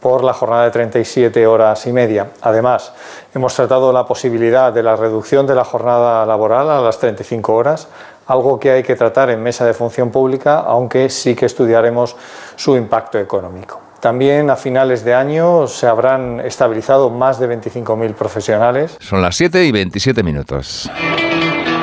por 0.00 0.22
la 0.22 0.32
jornada 0.32 0.64
de 0.64 0.70
37 0.70 1.46
horas 1.46 1.86
y 1.86 1.92
media. 1.92 2.28
Además, 2.42 2.92
hemos 3.34 3.54
tratado 3.54 3.92
la 3.92 4.06
posibilidad 4.06 4.72
de 4.72 4.82
la 4.82 4.96
reducción 4.96 5.46
de 5.46 5.54
la 5.54 5.64
jornada 5.64 6.24
laboral 6.26 6.70
a 6.70 6.80
las 6.80 6.98
35 6.98 7.54
horas, 7.54 7.88
algo 8.26 8.58
que 8.58 8.70
hay 8.70 8.82
que 8.82 8.96
tratar 8.96 9.30
en 9.30 9.42
mesa 9.42 9.64
de 9.64 9.74
función 9.74 10.10
pública, 10.10 10.60
aunque 10.60 11.08
sí 11.08 11.34
que 11.34 11.46
estudiaremos 11.46 12.16
su 12.56 12.76
impacto 12.76 13.18
económico. 13.18 13.80
También 14.00 14.50
a 14.50 14.56
finales 14.56 15.04
de 15.04 15.14
año 15.14 15.66
se 15.66 15.86
habrán 15.86 16.40
estabilizado 16.40 17.10
más 17.10 17.40
de 17.40 17.48
25.000 17.48 18.14
profesionales. 18.14 18.96
Son 19.00 19.22
las 19.22 19.36
7 19.36 19.64
y 19.64 19.72
27 19.72 20.22
minutos. 20.22 20.90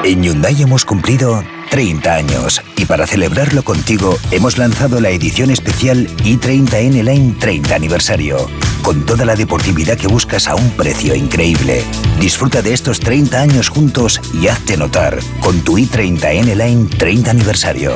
En 0.03 0.21
Hyundai 0.21 0.61
hemos 0.61 0.83
cumplido 0.83 1.45
30 1.71 2.13
años 2.13 2.61
y 2.75 2.83
para 2.83 3.07
celebrarlo 3.07 3.63
contigo 3.63 4.17
hemos 4.31 4.57
lanzado 4.57 4.99
la 4.99 5.09
edición 5.09 5.49
especial 5.49 6.09
i30N 6.17 7.01
Line 7.03 7.35
30 7.39 7.73
aniversario, 7.73 8.49
con 8.81 9.05
toda 9.05 9.23
la 9.23 9.35
deportividad 9.35 9.97
que 9.97 10.07
buscas 10.07 10.49
a 10.49 10.55
un 10.55 10.71
precio 10.71 11.15
increíble. 11.15 11.85
Disfruta 12.19 12.61
de 12.61 12.73
estos 12.73 12.99
30 12.99 13.39
años 13.39 13.69
juntos 13.69 14.19
y 14.33 14.47
hazte 14.47 14.75
notar 14.75 15.19
con 15.39 15.61
tu 15.61 15.77
i30N 15.77 16.53
Line 16.53 16.89
30 16.97 17.31
aniversario. 17.31 17.95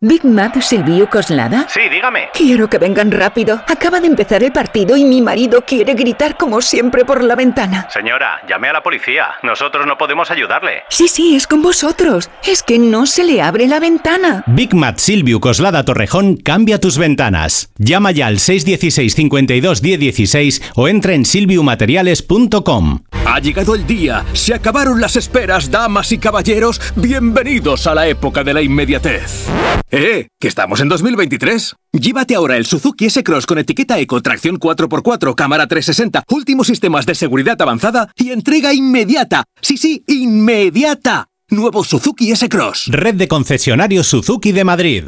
Big 0.00 0.24
Mac 0.24 0.60
Silvio 0.60 1.10
Coslada. 1.10 1.66
Sí, 1.68 1.80
dígame. 1.90 2.28
Quiero 2.32 2.70
que 2.70 2.78
vengan 2.78 3.10
rápido. 3.10 3.60
Acaba 3.66 3.98
de 3.98 4.06
empezar 4.06 4.44
el 4.44 4.52
partido 4.52 4.96
y 4.96 5.04
mi 5.04 5.20
marido 5.20 5.64
quiere 5.66 5.94
gritar 5.94 6.36
como 6.36 6.60
siempre 6.60 7.04
por 7.04 7.24
la 7.24 7.34
ventana. 7.34 7.88
Señora, 7.90 8.40
llame 8.48 8.68
a 8.68 8.74
la 8.74 8.80
policía. 8.80 9.30
Nosotros 9.42 9.88
no 9.88 9.98
podemos 9.98 10.30
ayudarle. 10.30 10.84
Sí, 10.88 11.08
sí, 11.08 11.34
es 11.34 11.48
con 11.48 11.62
vosotros. 11.62 12.30
Es 12.46 12.62
que 12.62 12.78
no 12.78 13.06
se 13.06 13.24
le 13.24 13.42
abre 13.42 13.66
la 13.66 13.80
ventana. 13.80 14.44
Big 14.46 14.72
Mac 14.72 14.98
Silvio 14.98 15.40
Coslada 15.40 15.84
Torrejón 15.84 16.36
cambia 16.36 16.78
tus 16.78 16.96
ventanas. 16.96 17.72
Llama 17.78 18.12
ya 18.12 18.28
al 18.28 18.38
616 18.38 19.16
52 19.16 19.82
1016 19.82 20.72
o 20.76 20.86
entra 20.86 21.14
en 21.14 21.24
silviumateriales.com. 21.24 23.00
Ha 23.26 23.40
llegado 23.40 23.74
el 23.74 23.84
día. 23.84 24.24
Se 24.32 24.54
acabaron 24.54 25.00
las 25.00 25.16
esperas, 25.16 25.72
damas 25.72 26.12
y 26.12 26.18
caballeros. 26.18 26.80
Bienvenidos 26.94 27.88
a 27.88 27.96
la 27.96 28.06
época 28.06 28.44
de 28.44 28.54
la 28.54 28.62
inmediatez. 28.62 29.48
¡Eh! 29.90 30.28
¡Que 30.38 30.48
estamos 30.48 30.80
en 30.80 30.88
2023! 30.90 31.74
Llévate 31.92 32.34
ahora 32.34 32.58
el 32.58 32.66
Suzuki 32.66 33.06
S-Cross 33.06 33.46
con 33.46 33.58
etiqueta 33.58 33.98
Eco, 33.98 34.20
tracción 34.20 34.58
4x4, 34.58 35.34
cámara 35.34 35.66
360, 35.66 36.24
últimos 36.28 36.66
sistemas 36.66 37.06
de 37.06 37.14
seguridad 37.14 37.60
avanzada 37.62 38.12
y 38.14 38.30
entrega 38.30 38.74
inmediata. 38.74 39.44
Sí, 39.62 39.78
sí, 39.78 40.04
inmediata. 40.06 41.28
Nuevo 41.48 41.84
Suzuki 41.84 42.30
S-Cross. 42.32 42.88
Red 42.88 43.14
de 43.14 43.28
concesionarios 43.28 44.06
Suzuki 44.06 44.52
de 44.52 44.64
Madrid. 44.64 45.04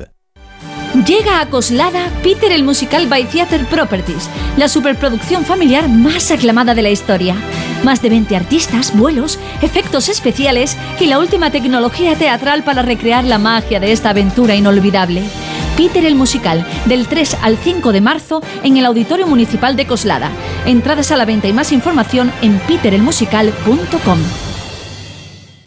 Llega 1.06 1.40
a 1.40 1.50
Coslada 1.50 2.10
Peter 2.22 2.50
el 2.50 2.64
Musical 2.64 3.06
by 3.06 3.26
Theater 3.26 3.66
Properties, 3.66 4.30
la 4.56 4.66
superproducción 4.66 5.44
familiar 5.44 5.90
más 5.90 6.30
aclamada 6.30 6.74
de 6.74 6.82
la 6.82 6.90
historia. 6.90 7.36
Más 7.84 8.02
de 8.02 8.10
20 8.10 8.36
artistas, 8.36 8.96
vuelos, 8.96 9.38
efectos 9.62 10.08
especiales 10.08 10.76
y 11.00 11.06
la 11.06 11.18
última 11.18 11.50
tecnología 11.50 12.14
teatral 12.16 12.62
para 12.62 12.82
recrear 12.82 13.24
la 13.24 13.38
magia 13.38 13.80
de 13.80 13.92
esta 13.92 14.10
aventura 14.10 14.54
inolvidable. 14.54 15.22
Peter 15.76 16.04
el 16.04 16.14
Musical, 16.14 16.66
del 16.84 17.06
3 17.06 17.38
al 17.42 17.56
5 17.56 17.92
de 17.92 18.00
marzo 18.02 18.42
en 18.62 18.76
el 18.76 18.84
Auditorio 18.84 19.26
Municipal 19.26 19.76
de 19.76 19.86
Coslada. 19.86 20.30
Entradas 20.66 21.10
a 21.10 21.16
la 21.16 21.24
venta 21.24 21.48
y 21.48 21.54
más 21.54 21.72
información 21.72 22.30
en 22.42 22.58
peterelmusical.com. 22.60 24.49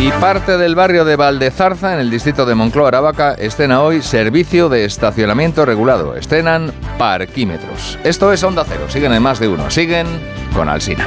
Y 0.00 0.10
parte 0.12 0.56
del 0.56 0.74
barrio 0.74 1.04
de 1.04 1.14
Valdezarza, 1.14 1.92
en 1.92 2.00
el 2.00 2.08
distrito 2.08 2.46
de 2.46 2.54
Moncloa, 2.54 2.88
Aravaca, 2.88 3.34
estrena 3.34 3.82
hoy 3.82 4.00
servicio 4.00 4.70
de 4.70 4.86
estacionamiento 4.86 5.66
regulado. 5.66 6.16
Estrenan 6.16 6.72
parquímetros. 6.96 7.98
Esto 8.02 8.32
es 8.32 8.42
Onda 8.42 8.64
Cero. 8.66 8.86
Siguen 8.88 9.12
en 9.12 9.22
más 9.22 9.38
de 9.40 9.48
uno. 9.48 9.70
Siguen 9.70 10.06
con 10.54 10.70
Alsina. 10.70 11.06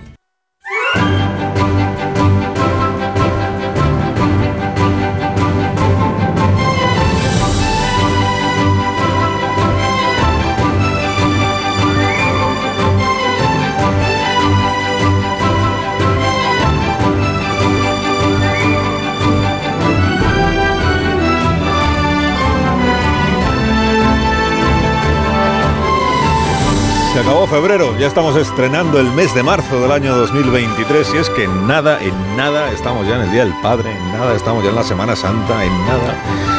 Acabó 27.21 27.45
febrero, 27.45 27.95
ya 27.99 28.07
estamos 28.07 28.35
estrenando 28.35 28.99
el 28.99 29.11
mes 29.11 29.33
de 29.35 29.43
marzo 29.43 29.79
del 29.79 29.91
año 29.91 30.15
2023 30.15 31.13
y 31.13 31.17
es 31.17 31.29
que 31.29 31.47
nada, 31.47 32.01
en 32.01 32.35
nada 32.35 32.71
estamos 32.71 33.07
ya 33.07 33.15
en 33.15 33.21
el 33.21 33.31
Día 33.31 33.45
del 33.45 33.53
Padre, 33.61 33.91
en 33.91 34.11
nada 34.11 34.35
estamos 34.35 34.63
ya 34.63 34.71
en 34.71 34.75
la 34.75 34.83
Semana 34.83 35.15
Santa, 35.15 35.63
en 35.63 35.85
nada. 35.85 36.50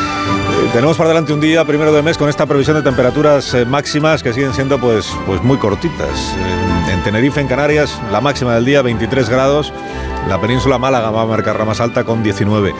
Tenemos 0.71 0.97
para 0.97 1.11
delante 1.11 1.35
un 1.35 1.41
día, 1.41 1.65
primero 1.67 1.93
de 1.93 2.03
mes, 2.03 2.17
con 2.17 2.31
esta 2.31 2.47
previsión 2.47 2.77
de 2.77 2.83
temperaturas 2.83 3.53
eh, 3.53 3.67
máximas 3.67 4.23
que 4.23 4.33
siguen 4.33 4.55
siendo 4.55 4.81
pues, 4.81 5.13
pues 5.27 5.43
muy 5.43 5.59
cortitas. 5.59 6.35
Eh, 6.39 6.93
en 6.93 7.03
Tenerife, 7.03 7.41
en 7.41 7.47
Canarias, 7.47 8.01
la 8.11 8.23
máxima 8.23 8.55
del 8.55 8.65
día 8.65 8.81
23 8.81 9.29
grados. 9.29 9.73
La 10.29 10.41
península 10.41 10.79
Málaga 10.79 11.11
va 11.11 11.23
a 11.23 11.27
marcar 11.27 11.59
la 11.59 11.67
más 11.67 11.81
alta 11.81 12.05
con 12.05 12.23
19. 12.23 12.73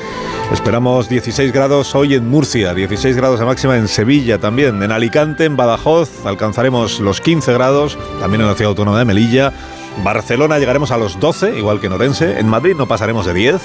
Esperamos 0.53 1.09
16 1.09 1.53
grados 1.53 1.95
hoy 1.95 2.15
en 2.15 2.29
Murcia, 2.29 2.73
16 2.73 3.15
grados 3.17 3.41
de 3.41 3.47
máxima 3.47 3.77
en 3.77 3.89
Sevilla 3.89 4.39
también. 4.39 4.83
En 4.83 4.91
Alicante, 4.91 5.45
en 5.45 5.57
Badajoz, 5.57 6.25
alcanzaremos 6.25 6.99
los 7.01 7.21
15 7.21 7.53
grados, 7.53 7.99
también 8.21 8.41
en 8.41 8.47
la 8.47 8.55
ciudad 8.55 8.71
autónoma 8.71 8.99
de 9.01 9.05
Melilla. 9.05 9.53
Barcelona 9.99 10.59
llegaremos 10.59 10.91
a 10.91 10.97
los 10.97 11.21
12, 11.21 11.59
igual 11.59 11.81
que 11.81 11.87
en 11.87 11.93
Orense. 11.93 12.39
En 12.39 12.49
Madrid 12.49 12.75
no 12.77 12.89
pasaremos 12.89 13.27
de 13.27 13.35
10. 13.35 13.61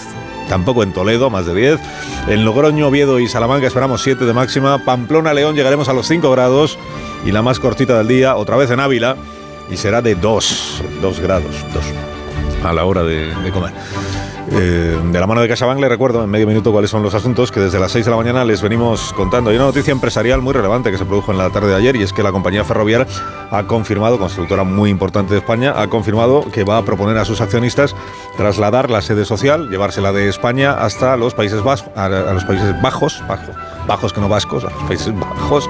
Tampoco 0.49 0.83
en 0.83 0.93
Toledo, 0.93 1.29
más 1.29 1.45
de 1.45 1.53
10. 1.53 1.79
En 2.27 2.45
Logroño, 2.45 2.87
Oviedo 2.87 3.19
y 3.19 3.27
Salamanca 3.27 3.67
esperamos 3.67 4.01
7 4.01 4.25
de 4.25 4.33
máxima. 4.33 4.83
Pamplona, 4.83 5.33
León 5.33 5.55
llegaremos 5.55 5.89
a 5.89 5.93
los 5.93 6.07
5 6.07 6.29
grados. 6.31 6.77
Y 7.25 7.31
la 7.31 7.41
más 7.41 7.59
cortita 7.59 7.97
del 7.97 8.07
día, 8.07 8.35
otra 8.35 8.55
vez 8.57 8.69
en 8.71 8.79
Ávila, 8.79 9.17
y 9.69 9.77
será 9.77 10.01
de 10.01 10.15
2, 10.15 10.83
2 11.01 11.19
grados, 11.19 11.51
2 11.73 11.83
a 12.63 12.73
la 12.73 12.85
hora 12.85 13.03
de, 13.03 13.33
de 13.35 13.51
comer. 13.51 13.73
Eh, 14.51 14.97
de 15.11 15.19
la 15.19 15.27
mano 15.27 15.41
de 15.41 15.47
CaixaBank 15.47 15.79
le 15.79 15.89
recuerdo 15.89 16.23
en 16.23 16.29
medio 16.29 16.47
minuto 16.47 16.71
cuáles 16.71 16.89
son 16.89 17.03
los 17.03 17.13
asuntos 17.13 17.51
que 17.51 17.59
desde 17.59 17.79
las 17.79 17.91
6 17.91 18.05
de 18.05 18.11
la 18.11 18.17
mañana 18.17 18.45
les 18.45 18.61
venimos 18.61 19.13
contando. 19.13 19.49
Hay 19.49 19.57
una 19.57 19.65
noticia 19.65 19.91
empresarial 19.91 20.41
muy 20.41 20.53
relevante 20.53 20.89
que 20.89 20.97
se 20.97 21.05
produjo 21.05 21.31
en 21.31 21.37
la 21.37 21.49
tarde 21.49 21.69
de 21.69 21.75
ayer 21.75 21.95
y 21.97 22.03
es 22.03 22.13
que 22.13 22.23
la 22.23 22.31
compañía 22.31 22.63
ferroviaria 22.63 23.07
ha 23.51 23.63
confirmado, 23.63 24.17
constructora 24.17 24.63
muy 24.63 24.89
importante 24.89 25.33
de 25.33 25.39
España, 25.39 25.73
ha 25.75 25.87
confirmado 25.87 26.45
que 26.51 26.63
va 26.63 26.77
a 26.77 26.85
proponer 26.85 27.17
a 27.17 27.25
sus 27.25 27.41
accionistas 27.41 27.95
trasladar 28.37 28.89
la 28.89 29.01
sede 29.01 29.25
social, 29.25 29.69
llevársela 29.69 30.13
de 30.13 30.29
España 30.29 30.73
hasta 30.73 31.17
los 31.17 31.33
Países 31.33 31.61
Bajos, 31.61 31.85
a, 31.95 32.07
los 32.07 32.45
Países 32.45 32.81
Bajos, 32.81 33.21
bajos, 33.27 33.55
bajos 33.85 34.13
que 34.13 34.21
no 34.21 34.29
vascos, 34.29 34.63
a 34.63 34.69
los 34.69 34.83
Países 34.83 35.13
Bajos. 35.19 35.69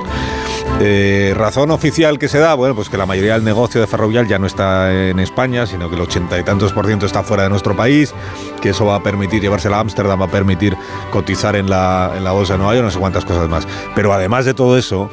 Eh, 0.79 1.33
razón 1.35 1.71
oficial 1.71 2.19
que 2.19 2.27
se 2.27 2.37
da, 2.37 2.53
bueno, 2.53 2.75
pues 2.75 2.87
que 2.87 2.97
la 2.97 3.07
mayoría 3.07 3.33
del 3.33 3.43
negocio 3.43 3.81
de 3.81 3.87
Ferrovial 3.87 4.27
ya 4.27 4.37
no 4.37 4.45
está 4.45 4.93
en 4.93 5.19
España, 5.19 5.65
sino 5.65 5.89
que 5.89 5.95
el 5.95 6.01
ochenta 6.01 6.37
y 6.37 6.43
tantos 6.43 6.71
por 6.71 6.85
ciento 6.85 7.07
está 7.07 7.23
fuera 7.23 7.43
de 7.43 7.49
nuestro 7.49 7.75
país, 7.75 8.13
que 8.61 8.69
eso 8.69 8.85
va 8.85 8.95
a 8.95 9.03
permitir 9.03 9.41
llevársela 9.41 9.77
a 9.77 9.79
Ámsterdam, 9.79 10.21
va 10.21 10.25
a 10.25 10.31
permitir 10.31 10.77
cotizar 11.09 11.55
en 11.55 11.67
la, 11.67 12.11
bolsa 12.31 12.53
de 12.53 12.59
Nueva 12.59 12.75
York, 12.75 12.85
no 12.85 12.91
sé 12.91 12.99
cuántas 12.99 13.25
cosas 13.25 13.49
más. 13.49 13.67
Pero 13.95 14.13
además 14.13 14.45
de 14.45 14.53
todo 14.53 14.77
eso, 14.77 15.09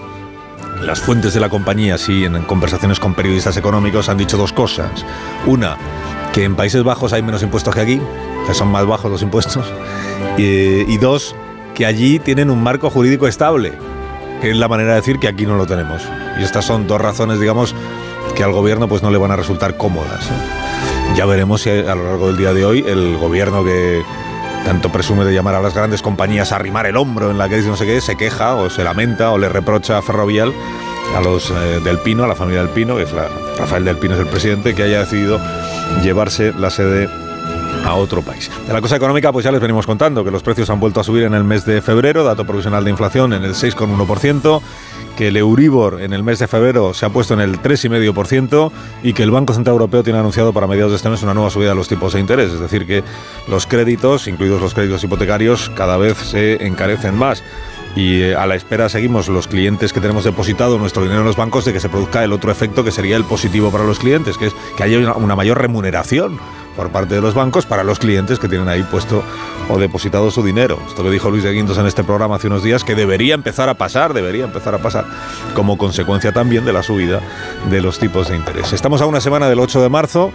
las 0.82 1.01
fuentes 1.01 1.32
de 1.32 1.40
la 1.40 1.48
compañía, 1.48 1.97
sí, 1.97 2.26
en 2.26 2.43
conversaciones 2.43 3.01
con 3.01 3.14
periodistas 3.14 3.56
económicos, 3.56 4.10
han 4.10 4.18
dicho 4.18 4.36
dos 4.36 4.52
cosas. 4.52 5.06
Una, 5.47 5.78
que 6.35 6.44
en 6.44 6.56
Países 6.56 6.82
Bajos 6.85 7.14
hay 7.14 7.22
menos 7.22 7.43
impuestos 7.43 7.74
que 7.74 7.81
aquí, 7.81 8.01
que 8.47 8.52
son 8.52 8.68
más 8.68 8.85
bajos 8.85 9.10
los 9.10 9.22
impuestos. 9.22 9.64
Y, 10.36 10.43
y 10.93 10.98
dos, 10.98 11.35
que 11.74 11.86
allí 11.86 12.18
tienen 12.18 12.51
un 12.51 12.62
marco 12.62 12.90
jurídico 12.90 13.26
estable, 13.26 13.72
que 14.40 14.51
es 14.51 14.56
la 14.56 14.69
manera 14.69 14.90
de 14.90 14.97
decir 14.97 15.19
que 15.19 15.28
aquí 15.28 15.47
no 15.47 15.56
lo 15.56 15.66
tenemos. 15.66 16.02
Y 16.39 16.43
estas 16.43 16.65
son 16.65 16.86
dos 16.86 17.01
razones, 17.01 17.40
digamos, 17.40 17.74
que 18.35 18.44
al 18.44 18.52
gobierno 18.52 18.89
pues 18.89 19.02
no 19.02 19.11
le 19.11 19.19
van 19.19 19.31
a 19.31 19.36
resultar 19.36 19.77
cómodas. 19.77 20.28
Ya 21.16 21.27
veremos 21.27 21.62
si 21.62 21.70
a 21.70 21.94
lo 21.94 22.05
largo 22.05 22.27
del 22.28 22.36
día 22.36 22.52
de 22.52 22.65
hoy 22.65 22.85
el 22.86 23.16
gobierno 23.16 23.65
que 23.65 24.02
tanto 24.65 24.90
presume 24.90 25.24
de 25.24 25.35
llamar 25.35 25.55
a 25.55 25.61
las 25.61 25.74
grandes 25.74 26.02
compañías 26.02 26.51
a 26.51 26.56
arrimar 26.56 26.86
el 26.86 26.97
hombro 26.97 27.31
en 27.31 27.39
la 27.39 27.48
crisis 27.48 27.66
no 27.66 27.77
sé 27.77 27.86
qué, 27.86 28.01
se 28.01 28.16
queja 28.16 28.55
o 28.55 28.70
se 28.70 28.82
lamenta 28.82 29.31
o 29.31 29.39
le 29.39 29.48
reprocha 29.48 29.98
a 29.98 30.02
Ferrovial, 30.02 30.52
a 31.15 31.20
los 31.20 31.51
eh, 31.51 31.81
del 31.85 31.98
Pino, 31.98 32.24
a 32.24 32.27
la 32.27 32.35
familia 32.35 32.62
del 32.62 32.70
Pino, 32.70 32.97
que 32.97 33.02
es 33.02 33.12
la, 33.12 33.28
Rafael 33.59 33.85
del 33.85 33.98
Pino 33.98 34.15
es 34.15 34.20
el 34.20 34.27
presidente, 34.27 34.74
que 34.74 34.82
haya 34.82 35.01
decidido 35.01 35.39
llevarse 36.02 36.52
la 36.59 36.70
sede 36.70 37.09
a 37.85 37.94
otro 37.94 38.23
país. 38.23 38.51
De 38.66 38.73
la 38.73 38.81
cosa 38.81 38.97
económica, 38.97 39.32
pues 39.32 39.44
ya 39.44 39.52
les 39.52 39.61
venimos 39.61 39.86
contando 39.86 40.24
que 40.24 40.31
los 40.31 40.43
precios 40.43 40.70
han 40.70 40.81
vuelto 40.81 41.01
a 41.01 41.05
subir 41.05 41.24
en 41.24 41.35
el 41.35 41.44
mes 41.44 41.65
de 41.65 41.82
febrero, 41.82 42.24
dato 42.24 42.44
provisional 42.44 42.85
de 42.85 42.90
inflación 42.90 43.32
en 43.32 43.44
el 43.44 43.55
6,1%, 43.55 44.61
que 45.16 45.28
el 45.28 45.36
Euribor 45.36 46.01
en 46.01 46.12
el 46.12 46.23
mes 46.23 46.39
de 46.39 46.48
febrero 46.48 46.93
se 46.93 47.06
ha 47.06 47.11
puesto 47.11 47.35
en 47.35 47.40
el 47.40 47.61
3,5% 47.61 48.73
y 49.02 49.12
que 49.12 49.23
el 49.23 49.31
Banco 49.31 49.55
Central 49.55 49.74
Europeo 49.74 50.02
tiene 50.02 50.19
anunciado 50.19 50.52
para 50.52 50.66
mediados 50.66 50.93
de 50.93 50.97
este 50.97 51.09
mes 51.09 51.23
una 51.23 51.35
nueva 51.35 51.51
subida 51.51 51.69
de 51.70 51.74
los 51.77 51.89
tipos 51.89 52.12
de 52.15 52.20
interés. 52.20 52.52
Es 52.52 52.61
decir, 52.61 52.86
que 52.86 53.05
los 53.48 53.66
créditos, 53.66 54.27
incluidos 54.27 54.61
los 54.61 54.74
créditos 54.74 55.05
hipotecarios, 55.05 55.70
cada 55.77 55.97
vez 55.97 56.16
se 56.19 56.66
encarecen 56.66 57.16
más 57.16 57.43
y 57.97 58.23
eh, 58.23 58.35
a 58.35 58.47
la 58.47 58.56
espera 58.56 58.89
seguimos 58.89 59.28
los 59.28 59.47
clientes 59.47 59.93
que 59.93 60.01
tenemos 60.01 60.24
depositado 60.24 60.78
nuestro 60.78 61.02
dinero 61.02 61.20
en 61.20 61.27
los 61.27 61.36
bancos 61.36 61.65
de 61.65 61.73
que 61.73 61.78
se 61.78 61.89
produzca 61.89 62.24
el 62.24 62.32
otro 62.32 62.51
efecto 62.51 62.82
que 62.82 62.90
sería 62.90 63.16
el 63.16 63.24
positivo 63.24 63.70
para 63.70 63.85
los 63.85 64.01
clientes, 64.01 64.36
que 64.36 64.47
es 64.47 64.55
que 64.77 64.82
haya 64.82 64.98
una, 64.98 65.15
una 65.15 65.36
mayor 65.36 65.59
remuneración 65.59 66.40
por 66.76 66.90
parte 66.90 67.14
de 67.14 67.20
los 67.20 67.34
bancos 67.34 67.66
para 67.66 67.84
los 67.84 67.98
clientes 67.98 68.38
que 68.38 68.48
tienen 68.48 68.68
ahí 68.68 68.82
puesto 68.82 69.22
o 69.68 69.78
depositado 69.78 70.30
su 70.30 70.42
dinero. 70.42 70.78
Esto 70.86 71.02
lo 71.02 71.10
dijo 71.10 71.30
Luis 71.30 71.44
de 71.44 71.52
Guindos 71.52 71.78
en 71.78 71.86
este 71.86 72.05
programa 72.05 72.36
hace 72.36 72.48
unos 72.48 72.62
días, 72.62 72.84
que 72.84 72.94
debería 72.94 73.34
empezar 73.34 73.68
a 73.68 73.74
pasar, 73.74 74.14
debería 74.14 74.44
empezar 74.44 74.74
a 74.74 74.78
pasar, 74.78 75.06
como 75.55 75.78
consecuencia 75.78 76.32
también 76.32 76.64
de 76.64 76.72
la 76.72 76.82
subida 76.82 77.20
de 77.70 77.80
los 77.80 77.98
tipos 77.98 78.28
de 78.28 78.36
interés. 78.36 78.72
Estamos 78.72 79.01
a 79.01 79.06
una 79.06 79.20
semana 79.20 79.48
del 79.48 79.60
8 79.60 79.82
de 79.82 79.88
marzo, 79.88 80.32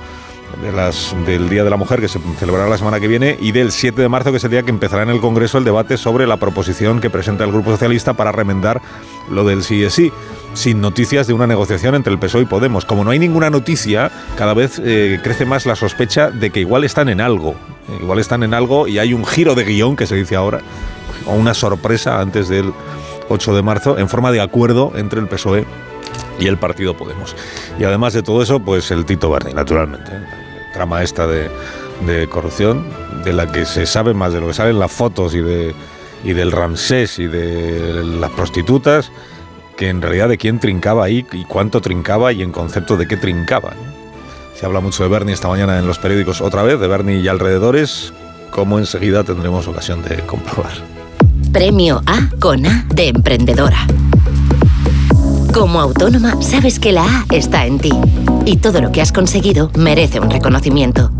del 1.26 1.49
Día 1.49 1.64
de 1.64 1.70
la 1.70 1.78
Mujer, 1.78 2.02
que 2.02 2.07
se 2.07 2.20
celebrará 2.38 2.70
la 2.70 2.78
semana 2.78 2.99
que 2.99 3.07
viene, 3.07 3.38
y 3.40 3.52
del 3.52 3.72
7 3.72 4.02
de 4.02 4.10
marzo, 4.10 4.32
que 4.32 4.38
es 4.38 4.44
el 4.44 4.52
día 4.52 4.64
que 4.64 4.72
empezará 4.72 5.03
en 5.03 5.10
el 5.10 5.22
Congreso 5.22 5.57
el 5.57 5.64
debate 5.64 5.98
sobre 5.98 6.28
la 6.28 6.38
proposición 6.38 6.99
que 6.99 7.10
presenta 7.10 7.44
el 7.44 7.52
Grupo 7.52 7.72
Socialista 7.72 8.14
para 8.14 8.32
remendar 8.32 8.82
lo 9.30 9.45
del 9.45 9.64
sí 9.64 9.88
sí, 9.90 10.11
sin 10.54 10.82
noticias 10.82 11.28
de 11.28 11.34
una 11.34 11.48
negociación 11.48 11.96
entre 11.96 12.14
el 12.14 12.20
PSOE 12.20 12.44
y 12.44 12.46
Podemos. 12.46 12.86
Como 12.86 13.04
no 13.04 13.12
hay 13.12 13.20
ninguna 13.20 13.50
noticia, 13.50 14.12
cada 14.38 14.54
vez 14.54 14.82
eh, 14.84 15.20
crece 15.24 15.46
más 15.46 15.66
la 15.66 15.76
sospecha 15.76 16.32
de 16.32 16.50
que 16.50 16.60
igual 16.60 16.84
están 16.84 17.10
en 17.10 17.22
algo. 17.22 17.52
Eh, 17.52 18.00
igual 18.02 18.20
están 18.20 18.44
en 18.44 18.54
algo 18.54 18.88
y 18.88 19.00
hay 19.00 19.14
un 19.14 19.26
giro 19.26 19.56
de 19.56 19.64
guion, 19.64 19.96
que 19.96 20.08
se 20.08 20.16
dice 20.16 20.36
ahora, 20.36 20.60
o 21.26 21.34
una 21.34 21.54
sorpresa 21.54 22.20
antes 22.20 22.50
del 22.50 22.74
8 23.30 23.56
de 23.56 23.62
marzo, 23.62 23.98
en 23.98 24.10
forma 24.10 24.32
de 24.32 24.42
acuerdo 24.42 24.94
entre 24.96 25.20
el 25.20 25.28
PSOE 25.28 25.66
y 26.40 26.48
el 26.48 26.58
partido 26.58 26.96
Podemos. 26.96 27.36
Y 27.80 27.84
además 27.84 28.14
de 28.14 28.24
todo 28.24 28.42
eso, 28.42 28.60
pues 28.60 28.92
el 28.92 29.06
Tito 29.06 29.30
Berni, 29.30 29.54
naturalmente. 29.54 30.12
¿eh? 30.12 30.22
Trama 30.74 31.04
esta 31.04 31.28
de, 31.28 31.50
corrupción, 32.30 32.86
de 33.24 33.34
la 33.34 33.52
que 33.52 33.66
se 33.66 33.86
sabe 33.86 34.14
más 34.14 34.34
de 34.34 34.40
lo 34.40 34.48
que 34.48 34.54
salen 34.54 34.80
las 34.80 34.92
fotos 34.92 35.34
y 35.36 35.42
del 36.34 36.52
Ramsés 36.52 37.20
y 37.20 37.28
de 37.28 38.04
las 38.04 38.32
prostitutas, 38.32 39.12
que 39.80 39.88
en 39.88 40.01
realidad 40.01 40.27
de 40.27 40.38
quién 40.38 40.60
trincaba 40.60 41.06
ahí 41.06 41.26
y 41.31 41.45
cuánto 41.45 41.80
trincaba 41.80 42.34
y 42.34 42.41
en 42.41 42.51
concepto 42.51 42.97
de 42.97 43.07
qué 43.07 43.15
trincaba. 43.15 43.72
Se 44.53 44.65
habla 44.65 44.81
mucho 44.81 45.03
de 45.03 45.10
Bernie 45.10 45.34
esta 45.34 45.47
mañana 45.47 45.80
en 45.80 45.88
los 45.88 45.97
periódicos 45.99 46.41
otra 46.41 46.64
vez, 46.64 46.81
de 46.81 46.88
Bernie 46.89 47.22
y 47.22 47.30
alrededores, 47.30 48.11
como 48.51 48.77
enseguida 48.77 49.23
tendremos 49.23 49.69
ocasión 49.69 50.03
de 50.03 50.18
comprobar. 50.26 50.73
Premio 51.53 52.01
A 52.06 52.30
con 52.41 52.65
A 52.65 52.85
de 52.93 53.07
emprendedora. 53.07 53.88
Como 55.60 55.81
autónoma, 55.81 56.41
sabes 56.41 56.80
que 56.80 56.94
la 56.94 57.03
A 57.03 57.26
está 57.31 57.65
en 57.65 57.80
ti 57.80 57.91
y 58.45 58.56
todo 58.56 58.80
lo 58.80 58.94
que 58.94 59.02
has 59.02 59.11
conseguido 59.11 59.69
merece 59.76 60.22
un 60.22 60.30
reconocimiento. 60.30 61.11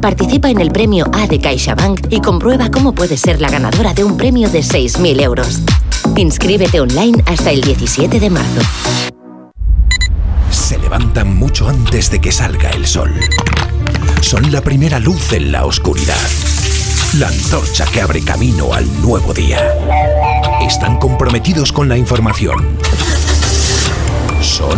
Participa 0.00 0.48
en 0.50 0.60
el 0.60 0.70
premio 0.70 1.10
A 1.12 1.26
de 1.26 1.40
CaixaBank 1.40 2.06
y 2.08 2.20
comprueba 2.20 2.70
cómo 2.70 2.94
puedes 2.94 3.20
ser 3.20 3.40
la 3.40 3.48
ganadora 3.48 3.94
de 3.94 4.04
un 4.04 4.16
premio 4.16 4.48
de 4.50 4.60
6.000 4.60 5.20
euros. 5.20 5.62
Inscríbete 6.16 6.80
online 6.80 7.24
hasta 7.26 7.50
el 7.50 7.60
17 7.60 8.20
de 8.20 8.30
marzo. 8.30 8.60
Se 10.52 10.78
levantan 10.78 11.36
mucho 11.36 11.68
antes 11.68 12.08
de 12.08 12.20
que 12.20 12.30
salga 12.30 12.70
el 12.70 12.86
sol. 12.86 13.12
Son 14.20 14.52
la 14.52 14.60
primera 14.60 15.00
luz 15.00 15.32
en 15.32 15.50
la 15.50 15.66
oscuridad. 15.66 16.14
La 17.18 17.26
antorcha 17.26 17.84
que 17.86 18.00
abre 18.00 18.22
camino 18.22 18.72
al 18.74 18.86
nuevo 19.02 19.34
día. 19.34 19.58
Están 20.60 20.98
comprometidos 20.98 21.72
con 21.72 21.88
la 21.88 21.96
información. 21.96 22.78
Son 24.58 24.70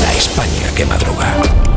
la 0.00 0.12
España 0.12 0.74
que 0.74 0.84
madruga. 0.84 1.67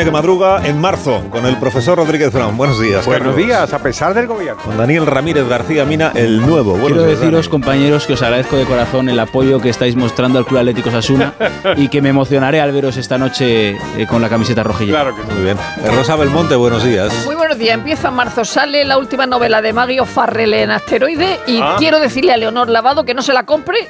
España 0.00 0.04
que 0.04 0.10
madruga 0.12 0.66
en 0.66 0.80
marzo 0.80 1.22
con 1.30 1.44
el 1.44 1.56
profesor 1.58 1.98
Rodríguez 1.98 2.32
Brown. 2.32 2.56
Buenos 2.56 2.80
días. 2.80 3.04
Buenos 3.04 3.28
Carlos. 3.28 3.36
días, 3.46 3.72
a 3.74 3.78
pesar 3.80 4.14
del 4.14 4.26
gobierno. 4.26 4.62
Con 4.62 4.78
Daniel 4.78 5.04
Ramírez 5.06 5.46
García 5.46 5.84
Mina, 5.84 6.12
el 6.14 6.40
nuevo. 6.40 6.72
Buenos 6.72 6.88
Quiero 6.92 7.04
días, 7.06 7.20
deciros, 7.20 7.48
compañeros, 7.50 8.06
que 8.06 8.14
os 8.14 8.22
agradezco 8.22 8.56
de 8.56 8.64
corazón 8.64 9.10
el 9.10 9.18
apoyo 9.20 9.60
que 9.60 9.68
estáis 9.68 9.96
mostrando 9.96 10.38
al 10.38 10.46
Club 10.46 10.60
Atlético 10.60 10.90
Sasuna 10.90 11.34
y 11.76 11.88
que 11.88 12.00
me 12.00 12.08
emocionaré 12.08 12.60
al 12.62 12.72
veros 12.72 12.96
esta 12.96 13.18
noche 13.18 13.70
eh, 13.70 14.06
con 14.08 14.22
la 14.22 14.30
camiseta 14.30 14.62
rojilla. 14.62 14.92
Claro 14.92 15.14
que 15.14 15.22
sí. 15.22 15.28
Muy 15.34 15.42
bien. 15.42 15.58
Eh, 15.84 15.90
Rosa 15.94 16.16
Belmonte, 16.16 16.54
buenos 16.56 16.82
días. 16.82 17.12
Muy 17.26 17.34
buenos 17.34 17.58
días. 17.58 17.74
Empieza 17.74 18.08
en 18.08 18.14
marzo. 18.14 18.44
Sale 18.46 18.84
la 18.86 18.96
última 18.96 19.26
novela 19.26 19.60
de 19.60 19.72
Maggie 19.74 20.00
O'Farrell 20.00 20.54
en 20.54 20.70
Asteroide 20.70 21.38
y 21.46 21.60
Ah. 21.60 21.76
quiero 21.78 22.00
decirle 22.00 22.32
a 22.32 22.38
Leonor 22.38 22.70
Lavado 22.70 23.04
que 23.04 23.12
no 23.12 23.20
se 23.20 23.34
la 23.34 23.42
compre, 23.44 23.86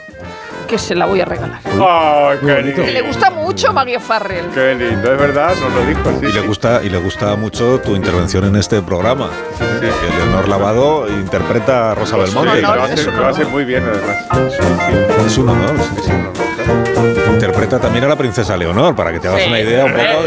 que 0.70 0.78
se 0.78 0.94
la 0.94 1.06
voy 1.06 1.20
a 1.20 1.24
regalar. 1.24 1.60
Ay, 1.64 2.38
qué 2.40 2.62
lindo. 2.62 2.84
Que 2.84 2.92
le 2.92 3.00
gusta 3.02 3.30
mucho 3.30 3.72
Maggie 3.72 3.96
O'Farrell. 3.96 4.46
Qué 4.54 4.74
lindo, 4.76 5.12
es 5.12 5.18
verdad, 5.18 5.52
nos 5.60 5.72
lo 5.74 5.84
dijo, 5.86 6.00
sí. 6.20 6.26
Y 6.26 6.32
le 6.32 6.40
gusta 6.46 6.80
y 6.84 6.88
le 6.88 6.98
gusta 6.98 7.34
mucho 7.34 7.80
tu 7.80 7.96
intervención 7.96 8.44
en 8.44 8.54
este 8.56 8.80
programa. 8.80 9.28
Que 9.58 9.90
Leonor 10.16 10.48
Lavado 10.48 11.08
interpreta 11.08 11.90
a 11.90 11.94
Rosa 11.96 12.14
Sí, 12.16 12.22
Belmonte. 12.22 12.62
lo 12.62 12.68
hace, 12.82 13.10
lo 13.10 13.26
hace 13.26 13.44
muy 13.46 13.64
bien, 13.64 13.82
además. 13.84 14.54
Es 15.26 15.36
un 15.38 15.48
honor. 15.48 15.76
sí, 15.96 16.02
sí. 16.06 16.12
Interpreta 17.32 17.78
también 17.78 18.04
a 18.04 18.08
la 18.08 18.16
princesa 18.16 18.56
Leonor, 18.56 18.94
para 18.94 19.12
que 19.12 19.20
te 19.20 19.28
hagas 19.28 19.42
Sí. 19.42 19.48
una 19.48 19.60
idea 19.60 19.84
un 19.86 19.92
poco 19.92 20.22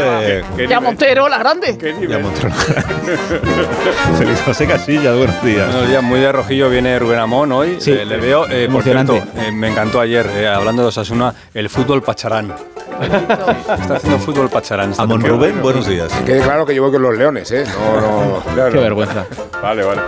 de... 0.56 0.66
Ya 0.68 0.80
Montero, 0.80 1.28
la 1.28 1.38
grande. 1.38 1.76
Ya 2.08 2.18
Montero. 2.18 2.50
Feliz 4.18 4.42
José 4.44 4.66
Casillas, 4.66 5.16
buenos 5.16 5.42
días. 5.44 5.70
Buenos 5.70 5.88
días, 5.88 6.02
muy 6.02 6.18
de 6.20 6.32
rojillo 6.32 6.68
viene 6.70 6.98
Rubén 6.98 7.20
Amón 7.20 7.52
hoy. 7.52 7.76
Sí. 7.80 7.92
Eh, 7.92 8.04
le 8.04 8.16
veo, 8.16 8.46
eh, 8.48 8.68
por 8.70 8.82
cierto, 8.82 9.16
eh, 9.16 9.52
me 9.52 9.68
encantó 9.70 10.00
ayer, 10.00 10.28
eh, 10.36 10.48
hablando 10.48 10.82
de 10.82 10.88
Osasuna, 10.88 11.32
el 11.54 11.68
fútbol 11.70 12.02
pacharán. 12.02 12.52
Está 13.00 13.96
haciendo 13.96 14.18
fútbol 14.20 14.48
pacharán. 14.48 14.92
Amón. 14.98 15.20
Rubén, 15.22 15.60
buenos 15.62 15.86
días. 15.86 16.12
Quede 16.24 16.40
claro 16.40 16.64
que 16.64 16.74
yo 16.74 16.82
voy 16.82 16.92
con 16.92 17.02
los 17.02 17.16
leones, 17.16 17.50
¿eh? 17.50 17.64
No, 17.66 18.00
no. 18.00 18.42
claro. 18.54 18.72
Qué 18.72 18.78
vergüenza. 18.78 19.24
Vale, 19.60 19.82
vale. 19.82 20.00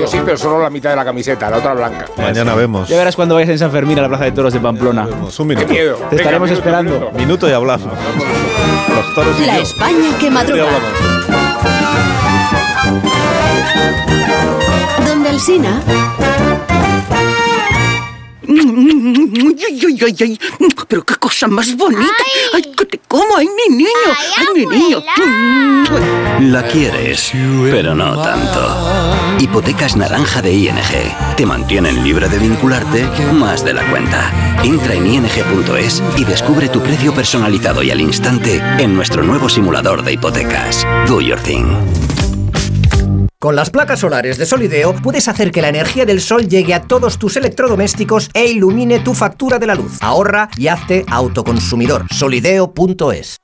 Yo 0.00 0.06
sí, 0.06 0.18
pero 0.24 0.36
solo 0.36 0.60
la 0.62 0.70
mitad 0.70 0.90
de 0.90 0.96
la 0.96 1.04
camiseta, 1.04 1.50
la 1.50 1.58
otra 1.58 1.74
blanca. 1.74 2.06
Mañana 2.16 2.54
vemos. 2.54 2.88
Ya 2.88 2.96
verás 2.98 3.14
cuando 3.14 3.34
vayas 3.36 3.50
en 3.50 3.58
San 3.58 3.70
Fermín 3.70 3.98
a 3.98 4.02
la 4.02 4.08
Plaza 4.08 4.24
de 4.24 4.32
Toros 4.32 4.52
de 4.52 4.60
Pamplona. 4.60 5.06
Un 5.38 5.46
minuto. 5.46 5.66
Qué 5.66 5.72
miedo. 5.72 5.96
Te 6.10 6.16
estaremos 6.16 6.50
esperando. 6.50 7.10
Minuto 7.14 7.48
y 7.48 7.52
hablamos. 7.52 7.88
Los 8.94 9.14
toros 9.14 9.36
y 9.40 9.46
La 9.46 9.56
yo. 9.56 9.62
España 9.62 10.18
que 10.20 10.30
madruga. 10.30 10.64
hablamos. 10.64 11.94
Donde 15.06 15.28
Alsina. 15.30 15.80
Ay, 15.86 16.53
ay, 18.60 19.98
ay, 20.02 20.16
ay. 20.20 20.38
Pero 20.88 21.04
qué 21.04 21.14
cosa 21.16 21.48
más 21.48 21.76
bonita. 21.76 22.24
Ay, 22.52 22.62
que 22.76 22.86
te 22.86 23.00
como. 23.08 23.36
Ay, 23.36 23.46
mi 23.48 23.76
niño. 23.76 23.88
Ay, 24.36 24.46
mi 24.54 24.66
niño. 24.66 25.02
La 26.40 26.66
quieres, 26.66 27.32
pero 27.70 27.94
no 27.94 28.20
tanto. 28.20 29.36
Hipotecas 29.38 29.96
naranja 29.96 30.42
de 30.42 30.52
ING. 30.52 31.36
Te 31.36 31.46
mantienen 31.46 32.02
libre 32.02 32.28
de 32.28 32.38
vincularte 32.38 33.06
más 33.32 33.64
de 33.64 33.74
la 33.74 33.88
cuenta. 33.90 34.30
Entra 34.62 34.94
en 34.94 35.06
ing.es 35.06 36.02
y 36.16 36.24
descubre 36.24 36.68
tu 36.68 36.80
precio 36.80 37.14
personalizado 37.14 37.82
y 37.82 37.90
al 37.90 38.00
instante 38.00 38.62
en 38.78 38.94
nuestro 38.94 39.22
nuevo 39.22 39.48
simulador 39.48 40.02
de 40.02 40.12
hipotecas. 40.14 40.86
Do 41.06 41.20
your 41.20 41.40
thing. 41.40 42.23
Con 43.44 43.56
las 43.56 43.68
placas 43.68 44.00
solares 44.00 44.38
de 44.38 44.46
Solideo 44.46 44.94
puedes 44.94 45.28
hacer 45.28 45.50
que 45.50 45.60
la 45.60 45.68
energía 45.68 46.06
del 46.06 46.22
sol 46.22 46.48
llegue 46.48 46.72
a 46.72 46.80
todos 46.80 47.18
tus 47.18 47.36
electrodomésticos 47.36 48.30
e 48.32 48.46
ilumine 48.46 49.00
tu 49.00 49.12
factura 49.12 49.58
de 49.58 49.66
la 49.66 49.74
luz. 49.74 49.98
Ahorra 50.00 50.48
y 50.56 50.68
hazte 50.68 51.04
autoconsumidor. 51.10 52.06
Solideo.es. 52.10 53.43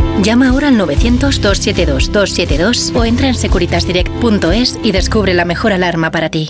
Llama 0.19 0.49
ahora 0.49 0.67
al 0.67 0.77
900-272-272 0.77 2.95
o 2.95 3.05
entra 3.05 3.27
en 3.27 3.35
securitasdirect.es 3.35 4.77
y 4.83 4.91
descubre 4.91 5.33
la 5.33 5.45
mejor 5.45 5.73
alarma 5.73 6.11
para 6.11 6.29
ti. 6.29 6.49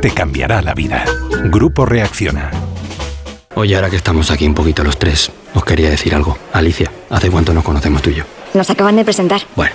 Te 0.00 0.12
cambiará 0.12 0.62
la 0.62 0.72
vida. 0.72 1.04
Grupo 1.46 1.84
Reacciona. 1.84 2.48
Oye, 3.56 3.74
ahora 3.74 3.90
que 3.90 3.96
estamos 3.96 4.30
aquí 4.30 4.46
un 4.46 4.54
poquito 4.54 4.84
los 4.84 5.00
tres, 5.00 5.32
os 5.52 5.64
quería 5.64 5.90
decir 5.90 6.14
algo. 6.14 6.38
Alicia, 6.52 6.92
¿hace 7.10 7.28
cuánto 7.28 7.52
nos 7.52 7.64
conocemos 7.64 8.02
tú 8.02 8.10
y 8.10 8.14
yo? 8.14 8.24
Nos 8.54 8.70
acaban 8.70 8.94
de 8.94 9.04
presentar. 9.04 9.40
Bueno, 9.56 9.74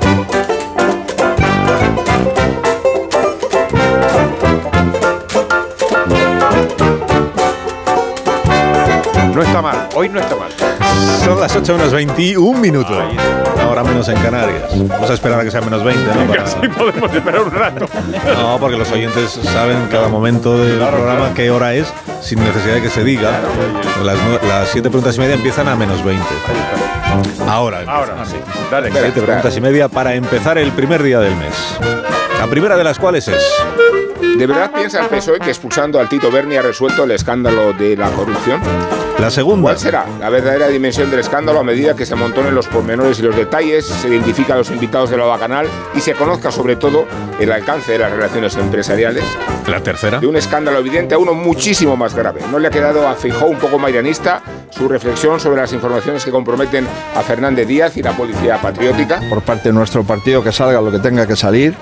No 9.33 9.41
está 9.41 9.61
mal, 9.61 9.87
hoy 9.95 10.09
no 10.09 10.19
está 10.19 10.35
mal. 10.35 10.49
Son 11.23 11.39
las 11.39 11.55
8 11.55 11.75
menos 11.77 11.91
21 11.93 12.59
minutos. 12.59 12.97
Ahora 13.63 13.83
menos 13.83 14.07
en 14.09 14.17
Canarias. 14.17 14.63
Vamos 14.89 15.09
a 15.09 15.13
esperar 15.13 15.39
a 15.39 15.43
que 15.43 15.51
sea 15.51 15.61
menos 15.61 15.83
20, 15.83 16.03
¿no? 16.15 16.27
Para- 16.27 16.43
Casi 16.43 16.67
podemos 16.67 17.13
esperar 17.13 17.41
un 17.41 17.51
rato. 17.51 17.85
No, 18.37 18.57
porque 18.59 18.77
los 18.77 18.91
oyentes 18.91 19.39
saben 19.53 19.87
cada 19.89 20.07
momento 20.09 20.57
del 20.57 20.79
programa 20.79 21.33
qué 21.33 21.49
hora 21.51 21.73
es, 21.73 21.87
sin 22.21 22.43
necesidad 22.43 22.75
de 22.75 22.81
que 22.81 22.89
se 22.89 23.03
diga. 23.03 23.31
Las, 24.03 24.17
nue- 24.17 24.41
las 24.47 24.69
siete 24.69 24.89
preguntas 24.89 25.15
y 25.15 25.19
media 25.19 25.35
empiezan 25.35 25.67
a 25.69 25.75
menos 25.75 26.03
20. 26.03 26.23
Ahora. 27.47 27.83
Ahora, 27.87 28.25
sí. 28.25 28.37
Dale. 28.69 28.91
Siete 28.91 29.21
preguntas 29.21 29.55
y 29.55 29.61
media 29.61 29.87
para 29.87 30.13
empezar 30.15 30.57
el 30.57 30.71
primer 30.71 31.01
día 31.03 31.19
del 31.19 31.35
mes. 31.35 31.53
La 32.39 32.47
primera 32.47 32.75
de 32.75 32.83
las 32.83 32.97
cuales 32.99 33.27
es... 33.27 33.43
¿De 34.21 34.47
verdad 34.47 34.71
piensa 34.71 35.01
el 35.01 35.07
PSOE 35.07 35.39
que 35.39 35.49
expulsando 35.49 35.99
al 35.99 36.09
Tito 36.09 36.31
Berni 36.31 36.55
ha 36.55 36.61
resuelto 36.61 37.03
el 37.03 37.11
escándalo 37.11 37.73
de 37.73 37.95
la 37.95 38.09
corrupción? 38.11 38.61
La 39.19 39.29
segunda. 39.29 39.63
¿Cuál 39.63 39.77
será 39.77 40.05
la 40.19 40.29
verdadera 40.29 40.67
dimensión 40.67 41.11
del 41.11 41.19
escándalo 41.19 41.59
a 41.59 41.63
medida 41.63 41.95
que 41.95 42.07
se 42.07 42.13
amontonen 42.13 42.55
los 42.55 42.67
pormenores 42.67 43.19
y 43.19 43.21
los 43.21 43.35
detalles, 43.35 43.85
se 43.85 44.07
identifican 44.07 44.57
los 44.57 44.71
invitados 44.71 45.11
de 45.11 45.17
la 45.17 45.25
bacanal 45.25 45.67
y 45.93 45.99
se 45.99 46.13
conozca 46.13 46.51
sobre 46.51 46.75
todo 46.75 47.05
el 47.39 47.51
alcance 47.51 47.91
de 47.91 47.99
las 47.99 48.11
relaciones 48.11 48.55
empresariales? 48.55 49.23
La 49.67 49.81
tercera. 49.81 50.19
De 50.19 50.25
un 50.25 50.37
escándalo 50.37 50.79
evidente 50.79 51.13
a 51.13 51.19
uno 51.19 51.35
muchísimo 51.35 51.95
más 51.95 52.15
grave. 52.15 52.41
¿No 52.49 52.57
le 52.57 52.67
ha 52.67 52.71
quedado 52.71 53.07
a 53.07 53.13
Feijóo 53.13 53.49
un 53.49 53.59
poco 53.59 53.77
mairanista 53.77 54.41
su 54.71 54.87
reflexión 54.87 55.39
sobre 55.39 55.61
las 55.61 55.71
informaciones 55.73 56.25
que 56.25 56.31
comprometen 56.31 56.87
a 57.15 57.21
Fernández 57.21 57.67
Díaz 57.67 57.97
y 57.97 58.01
la 58.01 58.17
policía 58.17 58.59
patriótica? 58.59 59.21
por 59.29 59.41
parte 59.41 59.69
de 59.69 59.73
nuestro 59.73 60.03
partido 60.03 60.43
que 60.43 60.51
salga 60.51 60.81
lo 60.81 60.91
que 60.91 60.99
tenga 60.99 61.27
que 61.27 61.35
salir, 61.35 61.75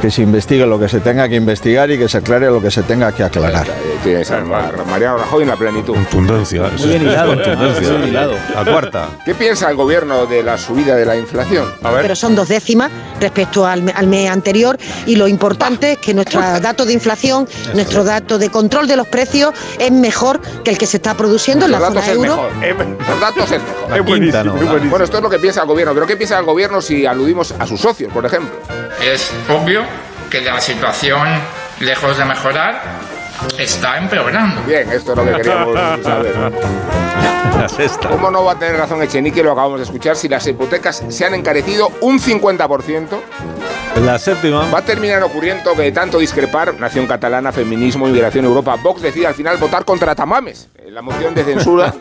que 0.00 0.10
se 0.10 0.22
investigue 0.22 0.66
lo 0.66 0.78
que 0.78 0.88
se 0.88 1.00
tenga 1.00 1.28
que 1.28 1.36
investigar 1.36 1.83
y 1.90 1.98
que 1.98 2.08
se 2.08 2.18
aclare 2.18 2.46
lo 2.46 2.60
que 2.60 2.70
se 2.70 2.82
tenga 2.82 3.12
que 3.12 3.22
aclarar. 3.24 3.66
Tienes 4.02 4.30
a 4.30 4.40
Ma- 4.40 4.70
Mariano 4.90 5.18
Rajoy 5.18 5.42
en 5.42 5.48
la 5.48 5.56
plenitud. 5.56 5.94
Contundencia. 5.94 6.62
Muy 6.78 6.88
bien 6.88 7.02
hilado, 7.02 7.34
Contundencia. 7.34 7.88
muy 7.88 7.96
bien 7.98 8.08
hilado. 8.08 8.34
La 8.54 8.64
cuarta. 8.64 9.08
¿Qué 9.24 9.34
piensa 9.34 9.70
el 9.70 9.76
gobierno 9.76 10.26
de 10.26 10.42
la 10.42 10.58
subida 10.58 10.96
de 10.96 11.04
la 11.06 11.16
inflación? 11.16 11.66
A 11.82 11.90
Pero 11.92 12.14
son 12.16 12.34
dos 12.34 12.48
décimas 12.48 12.90
respecto 13.20 13.66
al, 13.66 13.82
me- 13.82 13.92
al 13.92 14.06
mes 14.06 14.28
anterior 14.30 14.78
y 15.06 15.16
lo 15.16 15.26
importante 15.28 15.92
es 15.92 15.98
que 15.98 16.12
nuestro 16.14 16.40
dato 16.40 16.84
de 16.84 16.92
inflación, 16.92 17.48
nuestro 17.74 18.04
dato 18.04 18.38
de 18.38 18.50
control 18.50 18.86
de 18.86 18.96
los 18.96 19.06
precios 19.06 19.52
es 19.78 19.90
mejor 19.92 20.40
que 20.62 20.70
el 20.70 20.78
que 20.78 20.86
se 20.86 20.98
está 20.98 21.14
produciendo 21.14 21.64
en 21.66 21.72
la 21.72 21.78
zona 21.78 21.90
datos 21.90 22.04
es 22.08 22.14
euro. 22.14 22.50
mejor. 22.60 22.86
Los 23.08 23.20
datos 23.20 23.50
es 23.52 23.60
mejor. 23.62 23.90
La 23.90 24.04
quinta, 24.04 24.44
no. 24.44 24.56
la- 24.56 24.72
Bueno, 24.90 25.04
esto 25.04 25.16
es 25.18 25.22
lo 25.22 25.30
que 25.30 25.38
piensa 25.38 25.60
el 25.62 25.66
gobierno, 25.66 25.94
pero 25.94 26.06
¿qué 26.06 26.16
piensa 26.16 26.38
el 26.38 26.44
gobierno 26.44 26.80
si 26.82 27.06
aludimos 27.06 27.54
a 27.58 27.66
sus 27.66 27.80
socios, 27.80 28.12
por 28.12 28.24
ejemplo? 28.26 28.54
Es 29.02 29.30
obvio 29.48 29.82
que 30.30 30.40
la 30.40 30.60
situación, 30.60 31.28
lejos 31.84 32.16
de 32.16 32.24
mejorar, 32.24 32.82
está 33.58 33.98
empeorando. 33.98 34.62
Bien, 34.62 34.90
esto 34.90 35.12
es 35.12 35.18
lo 35.18 35.24
que 35.24 35.32
queríamos 35.32 36.02
saber. 36.02 36.34
La 37.58 37.68
sexta. 37.68 38.08
¿Cómo 38.08 38.30
no 38.30 38.44
va 38.44 38.52
a 38.52 38.58
tener 38.58 38.76
razón 38.76 39.00
Echenique, 39.02 39.42
lo 39.42 39.52
acabamos 39.52 39.78
de 39.78 39.84
escuchar, 39.84 40.16
si 40.16 40.28
las 40.28 40.46
hipotecas 40.46 41.04
se 41.08 41.24
han 41.24 41.34
encarecido 41.34 41.92
un 42.00 42.18
50%? 42.18 43.06
La 44.04 44.18
séptima. 44.18 44.68
Va 44.72 44.78
a 44.80 44.82
terminar 44.82 45.22
ocurriendo 45.22 45.72
que 45.74 45.82
de 45.82 45.92
tanto 45.92 46.18
discrepar, 46.18 46.74
Nación 46.80 47.06
Catalana, 47.06 47.52
Feminismo, 47.52 48.08
Inmigración, 48.08 48.44
Europa, 48.44 48.76
Vox 48.82 49.02
decide 49.02 49.28
al 49.28 49.34
final 49.34 49.56
votar 49.58 49.84
contra 49.84 50.16
Tamames. 50.16 50.68
La 50.88 51.00
moción 51.00 51.34
de 51.34 51.44
censura, 51.44 51.94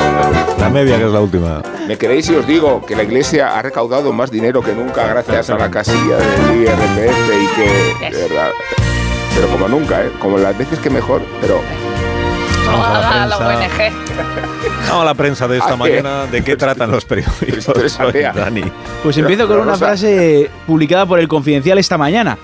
La 0.58 0.68
media, 0.70 0.96
que 0.98 1.04
es 1.04 1.10
la 1.10 1.20
última. 1.20 1.62
¿me 1.86 1.98
creéis 1.98 2.26
si 2.26 2.34
os 2.34 2.46
digo 2.46 2.86
que 2.86 2.94
la 2.94 3.02
Iglesia 3.02 3.58
ha 3.58 3.62
recaudado 3.62 4.12
más 4.12 4.30
dinero 4.30 4.62
que 4.62 4.72
nunca 4.72 5.06
gracias 5.06 5.50
a 5.50 5.56
la 5.56 5.70
casilla 5.70 6.16
del 6.16 6.62
IRPF 6.62 7.30
y 7.40 7.46
que, 7.56 8.10
de 8.10 8.28
verdad, 8.28 8.50
pero 9.34 9.48
como 9.48 9.68
nunca, 9.68 10.02
¿eh? 10.04 10.10
como 10.18 10.38
las 10.38 10.56
veces 10.56 10.78
que 10.78 10.90
mejor, 10.90 11.22
pero... 11.40 11.60
Vamos 12.66 12.86
a 12.86 12.92
la 12.92 13.22
Ah, 13.22 13.26
la 13.26 13.38
prensa. 13.38 13.64
ONG. 13.66 13.92
Vamos 14.88 15.02
a 15.02 15.04
la 15.04 15.14
prensa 15.14 15.48
de 15.48 15.58
esta 15.58 15.72
Ah, 15.72 15.76
mañana. 15.76 16.26
¿De 16.26 16.44
qué 16.44 16.56
tratan 16.56 16.90
los 16.92 17.04
periódicos 17.04 17.68
hoy, 17.98 18.22
Dani? 18.22 18.62
Pues 19.02 19.18
empiezo 19.18 19.48
con 19.48 19.58
una 19.60 19.76
frase 19.76 20.48
publicada 20.66 21.04
por 21.04 21.18
el 21.18 21.26
Confidencial 21.28 21.78
esta 21.78 21.98
mañana. 21.98 22.38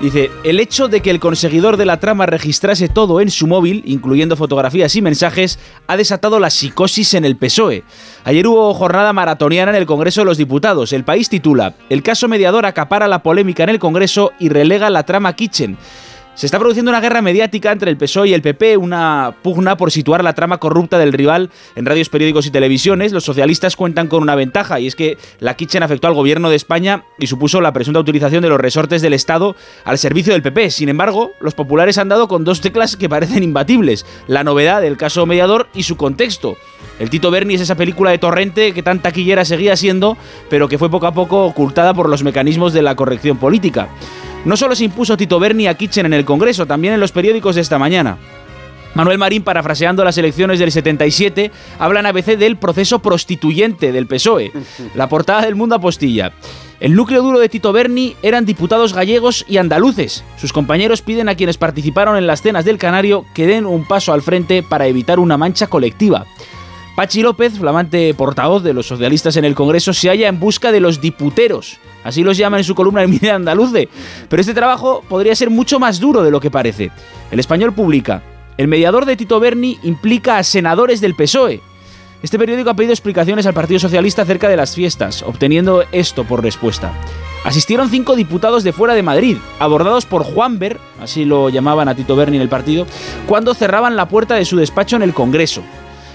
Dice, 0.00 0.30
el 0.44 0.58
hecho 0.60 0.88
de 0.88 1.00
que 1.02 1.10
el 1.10 1.20
conseguidor 1.20 1.76
de 1.76 1.84
la 1.84 1.98
trama 2.00 2.24
registrase 2.24 2.88
todo 2.88 3.20
en 3.20 3.30
su 3.30 3.46
móvil, 3.46 3.82
incluyendo 3.84 4.36
fotografías 4.36 4.94
y 4.96 5.02
mensajes, 5.02 5.58
ha 5.86 5.96
desatado 5.96 6.38
la 6.40 6.50
psicosis 6.50 7.14
en 7.14 7.24
el 7.24 7.36
PSOE. 7.36 7.82
Ayer 8.24 8.46
hubo 8.46 8.72
jornada 8.74 9.12
maratoniana 9.12 9.70
en 9.72 9.76
el 9.76 9.86
Congreso 9.86 10.22
de 10.22 10.26
los 10.26 10.38
Diputados. 10.38 10.92
El 10.92 11.04
país 11.04 11.28
titula, 11.28 11.74
el 11.90 12.02
caso 12.02 12.26
mediador 12.26 12.64
acapara 12.64 13.06
la 13.08 13.22
polémica 13.22 13.64
en 13.64 13.70
el 13.70 13.78
Congreso 13.78 14.32
y 14.38 14.48
relega 14.48 14.88
la 14.88 15.02
trama 15.02 15.34
Kitchen. 15.34 15.76
Se 16.38 16.46
está 16.46 16.60
produciendo 16.60 16.92
una 16.92 17.00
guerra 17.00 17.20
mediática 17.20 17.72
entre 17.72 17.90
el 17.90 17.96
PSOE 17.96 18.28
y 18.28 18.32
el 18.32 18.42
PP, 18.42 18.76
una 18.76 19.34
pugna 19.42 19.76
por 19.76 19.90
situar 19.90 20.22
la 20.22 20.34
trama 20.34 20.58
corrupta 20.58 20.96
del 20.96 21.12
rival 21.12 21.50
en 21.74 21.84
radios, 21.84 22.10
periódicos 22.10 22.46
y 22.46 22.52
televisiones. 22.52 23.10
Los 23.10 23.24
socialistas 23.24 23.74
cuentan 23.74 24.06
con 24.06 24.22
una 24.22 24.36
ventaja 24.36 24.78
y 24.78 24.86
es 24.86 24.94
que 24.94 25.18
la 25.40 25.56
Kitchen 25.56 25.82
afectó 25.82 26.06
al 26.06 26.14
gobierno 26.14 26.48
de 26.48 26.54
España 26.54 27.02
y 27.18 27.26
supuso 27.26 27.60
la 27.60 27.72
presunta 27.72 27.98
utilización 27.98 28.42
de 28.42 28.50
los 28.50 28.60
resortes 28.60 29.02
del 29.02 29.14
Estado 29.14 29.56
al 29.84 29.98
servicio 29.98 30.32
del 30.32 30.42
PP. 30.42 30.70
Sin 30.70 30.88
embargo, 30.88 31.32
los 31.40 31.54
populares 31.54 31.98
han 31.98 32.08
dado 32.08 32.28
con 32.28 32.44
dos 32.44 32.60
teclas 32.60 32.94
que 32.96 33.08
parecen 33.08 33.42
imbatibles: 33.42 34.06
la 34.28 34.44
novedad 34.44 34.80
del 34.80 34.96
caso 34.96 35.26
mediador 35.26 35.66
y 35.74 35.82
su 35.82 35.96
contexto. 35.96 36.56
El 37.00 37.10
Tito 37.10 37.32
Berni 37.32 37.54
es 37.54 37.62
esa 37.62 37.74
película 37.74 38.12
de 38.12 38.18
Torrente 38.18 38.72
que 38.72 38.84
tan 38.84 39.02
taquillera 39.02 39.44
seguía 39.44 39.74
siendo, 39.74 40.16
pero 40.48 40.68
que 40.68 40.78
fue 40.78 40.88
poco 40.88 41.08
a 41.08 41.14
poco 41.14 41.46
ocultada 41.46 41.94
por 41.94 42.08
los 42.08 42.22
mecanismos 42.22 42.72
de 42.72 42.82
la 42.82 42.94
corrección 42.94 43.38
política. 43.38 43.88
No 44.48 44.56
solo 44.56 44.74
se 44.74 44.84
impuso 44.84 45.18
Tito 45.18 45.38
Berni 45.38 45.66
a 45.66 45.74
Kitchen 45.74 46.06
en 46.06 46.14
el 46.14 46.24
Congreso, 46.24 46.64
también 46.64 46.94
en 46.94 47.00
los 47.00 47.12
periódicos 47.12 47.54
de 47.54 47.60
esta 47.60 47.78
mañana. 47.78 48.16
Manuel 48.94 49.18
Marín, 49.18 49.42
parafraseando 49.42 50.02
las 50.04 50.16
elecciones 50.16 50.58
del 50.58 50.72
77, 50.72 51.50
habla 51.78 52.00
en 52.00 52.06
ABC 52.06 52.38
del 52.38 52.56
proceso 52.56 53.00
prostituyente 53.00 53.92
del 53.92 54.06
PSOE. 54.06 54.50
La 54.94 55.06
portada 55.06 55.42
del 55.42 55.54
Mundo 55.54 55.74
apostilla. 55.74 56.32
El 56.80 56.94
núcleo 56.94 57.22
duro 57.22 57.40
de 57.40 57.50
Tito 57.50 57.74
Berni 57.74 58.16
eran 58.22 58.46
diputados 58.46 58.94
gallegos 58.94 59.44
y 59.50 59.58
andaluces. 59.58 60.24
Sus 60.38 60.54
compañeros 60.54 61.02
piden 61.02 61.28
a 61.28 61.34
quienes 61.34 61.58
participaron 61.58 62.16
en 62.16 62.26
las 62.26 62.40
cenas 62.40 62.64
del 62.64 62.78
Canario 62.78 63.26
que 63.34 63.46
den 63.46 63.66
un 63.66 63.86
paso 63.86 64.14
al 64.14 64.22
frente 64.22 64.62
para 64.62 64.86
evitar 64.86 65.18
una 65.18 65.36
mancha 65.36 65.66
colectiva. 65.66 66.24
Pachi 66.98 67.22
López, 67.22 67.56
flamante 67.56 68.12
portavoz 68.12 68.64
de 68.64 68.74
los 68.74 68.88
socialistas 68.88 69.36
en 69.36 69.44
el 69.44 69.54
Congreso, 69.54 69.92
se 69.92 70.08
halla 70.08 70.26
en 70.26 70.40
busca 70.40 70.72
de 70.72 70.80
los 70.80 71.00
diputeros. 71.00 71.78
Así 72.02 72.24
los 72.24 72.36
llama 72.36 72.58
en 72.58 72.64
su 72.64 72.74
columna 72.74 73.02
El 73.02 73.08
Mide 73.08 73.30
Andaluce. 73.30 73.88
Pero 74.28 74.40
este 74.40 74.52
trabajo 74.52 75.04
podría 75.08 75.36
ser 75.36 75.48
mucho 75.48 75.78
más 75.78 76.00
duro 76.00 76.24
de 76.24 76.32
lo 76.32 76.40
que 76.40 76.50
parece. 76.50 76.90
El 77.30 77.38
español 77.38 77.72
publica. 77.72 78.24
El 78.56 78.66
mediador 78.66 79.06
de 79.06 79.14
Tito 79.14 79.38
Berni 79.38 79.78
implica 79.84 80.38
a 80.38 80.42
senadores 80.42 81.00
del 81.00 81.14
PSOE. 81.14 81.60
Este 82.20 82.36
periódico 82.36 82.70
ha 82.70 82.74
pedido 82.74 82.94
explicaciones 82.94 83.46
al 83.46 83.54
Partido 83.54 83.78
Socialista 83.78 84.22
acerca 84.22 84.48
de 84.48 84.56
las 84.56 84.74
fiestas, 84.74 85.22
obteniendo 85.22 85.84
esto 85.92 86.24
por 86.24 86.42
respuesta. 86.42 86.92
Asistieron 87.44 87.90
cinco 87.90 88.16
diputados 88.16 88.64
de 88.64 88.72
fuera 88.72 88.94
de 88.94 89.04
Madrid, 89.04 89.36
abordados 89.60 90.04
por 90.04 90.24
Juan 90.24 90.58
Ver, 90.58 90.80
así 91.00 91.24
lo 91.24 91.48
llamaban 91.48 91.88
a 91.88 91.94
Tito 91.94 92.16
Berni 92.16 92.38
en 92.38 92.42
el 92.42 92.48
partido, 92.48 92.88
cuando 93.28 93.54
cerraban 93.54 93.94
la 93.94 94.08
puerta 94.08 94.34
de 94.34 94.44
su 94.44 94.56
despacho 94.56 94.96
en 94.96 95.02
el 95.02 95.14
Congreso. 95.14 95.62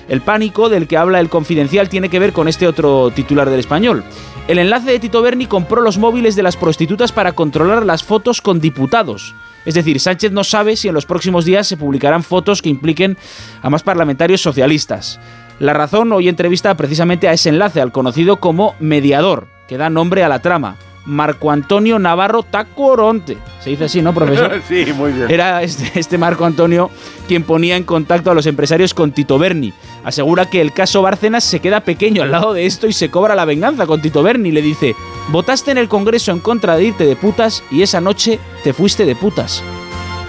El 0.08 0.22
pánico 0.22 0.70
del 0.70 0.88
que 0.88 0.98
habla 0.98 1.20
el 1.20 1.30
confidencial 1.30 1.90
tiene 1.90 2.10
que 2.10 2.20
ver 2.20 2.34
con 2.34 2.48
este 2.48 2.68
otro 2.68 3.12
titular 3.12 3.50
del 3.50 3.60
español. 3.60 4.04
El 4.48 4.60
enlace 4.60 4.92
de 4.92 5.00
Tito 5.00 5.22
Berni 5.22 5.46
compró 5.46 5.82
los 5.82 5.98
móviles 5.98 6.36
de 6.36 6.44
las 6.44 6.58
prostitutas 6.58 7.12
para 7.12 7.32
controlar 7.32 7.86
las 7.86 8.04
fotos 8.04 8.42
con 8.42 8.60
diputados. 8.60 9.34
Es 9.66 9.76
decir, 9.76 10.00
Sánchez 10.00 10.32
no 10.34 10.44
sabe 10.44 10.76
si 10.76 10.90
en 10.90 10.94
los 10.94 11.06
próximos 11.06 11.46
días 11.46 11.68
se 11.68 11.78
publicarán 11.78 12.24
fotos 12.24 12.62
que 12.62 12.70
impliquen 12.70 13.18
a 13.62 13.70
más 13.70 13.84
parlamentarios 13.84 14.42
socialistas. 14.42 15.20
La 15.60 15.74
razón 15.74 16.12
hoy 16.12 16.28
entrevista 16.28 16.76
precisamente 16.76 17.30
a 17.30 17.34
ese 17.34 17.50
enlace, 17.50 17.80
al 17.80 17.94
conocido 17.94 18.38
como 18.38 18.76
mediador, 18.80 19.48
que 19.68 19.78
da 19.78 19.90
nombre 19.90 20.24
a 20.24 20.30
la 20.30 20.40
trama. 20.40 20.76
Marco 21.06 21.52
Antonio 21.52 22.00
Navarro 22.00 22.44
Tacoronte. 22.44 23.38
Se 23.60 23.70
dice 23.70 23.86
así, 23.86 24.02
¿no, 24.02 24.14
profesor? 24.14 24.62
sí, 24.68 24.86
muy 24.96 25.12
bien. 25.12 25.30
Era 25.30 25.62
este, 25.64 26.00
este, 26.00 26.18
Marco 26.18 26.46
Antonio 26.46 26.90
quien 27.28 27.44
ponía 27.44 27.78
en 27.78 27.84
contacto 27.84 28.32
a 28.32 28.34
los 28.34 28.46
empresarios 28.46 28.94
con 28.94 29.12
Tito 29.12 29.38
Berni. 29.38 29.74
Asegura 30.04 30.50
que 30.50 30.62
el 30.62 30.74
caso 30.74 31.02
Bárcenas 31.02 31.44
se 31.44 31.60
queda 31.60 31.82
pequeño 31.82 32.24
al 32.24 32.32
lado 32.32 32.54
de 32.54 32.66
esto 32.66 32.88
y 32.88 32.94
se 32.94 33.10
cobra 33.10 33.36
la 33.36 33.46
venganza 33.46 33.86
con 33.86 34.02
Tito 34.02 34.24
Berni. 34.24 34.52
Le 34.52 34.62
dice, 34.62 34.96
votaste 35.30 35.72
en 35.72 35.78
el 35.78 35.88
Congreso 35.88 36.32
en 36.32 36.40
contra 36.40 36.76
de 36.76 36.86
irte 36.86 37.06
de 37.06 37.16
putas 37.16 37.64
y 37.72 37.82
esa 37.82 38.02
noche 38.02 38.40
te 38.64 38.74
fuiste 38.74 39.06
de 39.06 39.16
putas. 39.16 39.64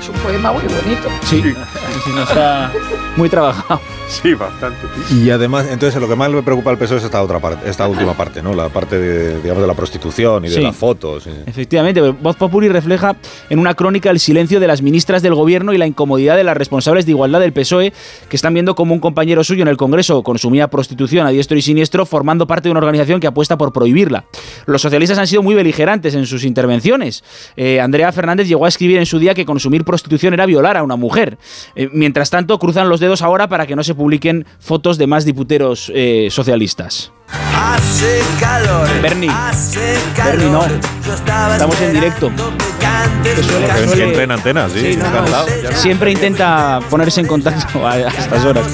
Es 0.01 0.09
un 0.09 0.17
poema 0.17 0.53
muy 0.53 0.63
bonito. 0.63 1.09
Sí, 1.25 1.43
está 2.21 2.71
muy 3.17 3.29
trabajado. 3.29 3.81
Sí, 4.23 4.35
bastante. 4.35 4.79
Y 5.13 5.31
además, 5.31 5.67
entonces 5.71 6.01
lo 6.01 6.07
que 6.09 6.15
más 6.15 6.31
me 6.31 6.43
preocupa 6.43 6.71
al 6.71 6.79
PSOE 6.79 6.99
es 6.99 7.05
esta 7.05 7.23
otra 7.23 7.41
parte, 7.41 7.69
esta 7.69 7.89
última 7.89 8.15
parte, 8.15 8.43
¿no? 8.43 8.55
La 8.55 8.69
parte 8.69 8.99
de, 8.99 9.41
digamos, 9.41 9.61
de 9.63 9.67
la 9.67 9.75
prostitución 9.75 10.45
y 10.45 10.49
de 10.49 10.55
Sí. 10.55 10.61
las 10.61 10.77
fotos. 10.77 11.27
Efectivamente, 11.47 12.01
Voz 12.01 12.37
Populi 12.37 12.69
refleja 12.69 13.17
en 13.51 13.59
una 13.59 13.75
crónica 13.75 14.11
el 14.11 14.21
silencio 14.21 14.61
de 14.61 14.67
las 14.67 14.83
ministras 14.83 15.23
del 15.23 15.35
gobierno 15.35 15.73
y 15.73 15.79
la 15.79 15.87
incomodidad 15.87 16.37
de 16.37 16.45
las 16.45 16.57
responsables 16.57 17.07
de 17.07 17.13
igualdad 17.13 17.41
del 17.41 17.53
PSOE, 17.53 17.93
que 18.29 18.37
están 18.37 18.55
viendo 18.55 18.75
como 18.75 18.95
un 18.95 19.01
compañero 19.01 19.43
suyo 19.43 19.63
en 19.63 19.69
el 19.69 19.77
Congreso 19.77 20.23
consumía 20.23 20.69
prostitución 20.69 21.27
a 21.27 21.31
diestro 21.31 21.57
y 21.59 21.63
siniestro, 21.63 22.07
formando 22.07 22.47
parte 22.47 22.69
de 22.69 22.73
una 22.73 22.81
organización 22.81 23.21
que 23.21 23.27
apuesta 23.27 23.57
por 23.59 23.73
prohibirla. 23.73 24.27
Los 24.67 24.83
socialistas 24.83 25.19
han 25.19 25.27
sido 25.27 25.43
muy 25.43 25.55
beligerantes 25.55 26.15
en 26.15 26.27
sus 26.27 26.45
intervenciones. 26.45 27.25
Eh, 27.57 27.81
Andrea 27.81 28.13
Fernández 28.13 28.47
llegó 28.49 28.67
a 28.67 28.69
escribir 28.69 28.99
en 28.99 29.07
su 29.07 29.19
día 29.19 29.35
que 29.35 29.45
consumir 29.45 29.85
prostitución 29.85 30.35
era 30.35 30.47
violar 30.47 30.77
a 30.77 30.83
una 30.83 30.97
mujer. 30.97 31.39
Eh, 31.75 31.89
mientras 31.93 32.31
tanto, 32.31 32.59
cruzan 32.59 32.89
los 32.89 33.01
dedos 33.01 33.23
ahora 33.23 33.49
para 33.49 33.67
que 33.67 33.75
no 33.75 33.83
se 33.83 33.95
publiquen 34.05 34.45
fotos 34.61 34.99
de 34.99 35.07
más 35.07 35.25
diputeros 35.25 35.91
eh, 35.95 36.29
socialistas. 36.31 37.11
Hace 37.57 38.21
calor. 38.39 38.87
Bernie. 39.01 39.31
Hace 39.33 39.97
Bernie, 40.23 40.51
no. 40.51 40.63
Estamos 41.53 41.81
en 41.81 41.95
directo. 41.95 42.31
Que 43.23 43.43
suele- 43.43 43.67
Pero 43.67 43.75
es 43.79 43.81
que 43.81 43.87
suele- 43.89 44.05
entra 44.09 44.23
en 44.25 44.31
antena, 44.33 44.69
sí. 44.69 44.99
No, 44.99 45.11
no. 45.23 45.73
Siempre 45.77 46.11
intenta 46.13 46.81
ponerse 46.91 47.23
en 47.23 47.27
contacto 47.27 47.87
a, 47.87 47.93
a 47.93 48.09
estas 48.09 48.45
horas. 48.45 48.67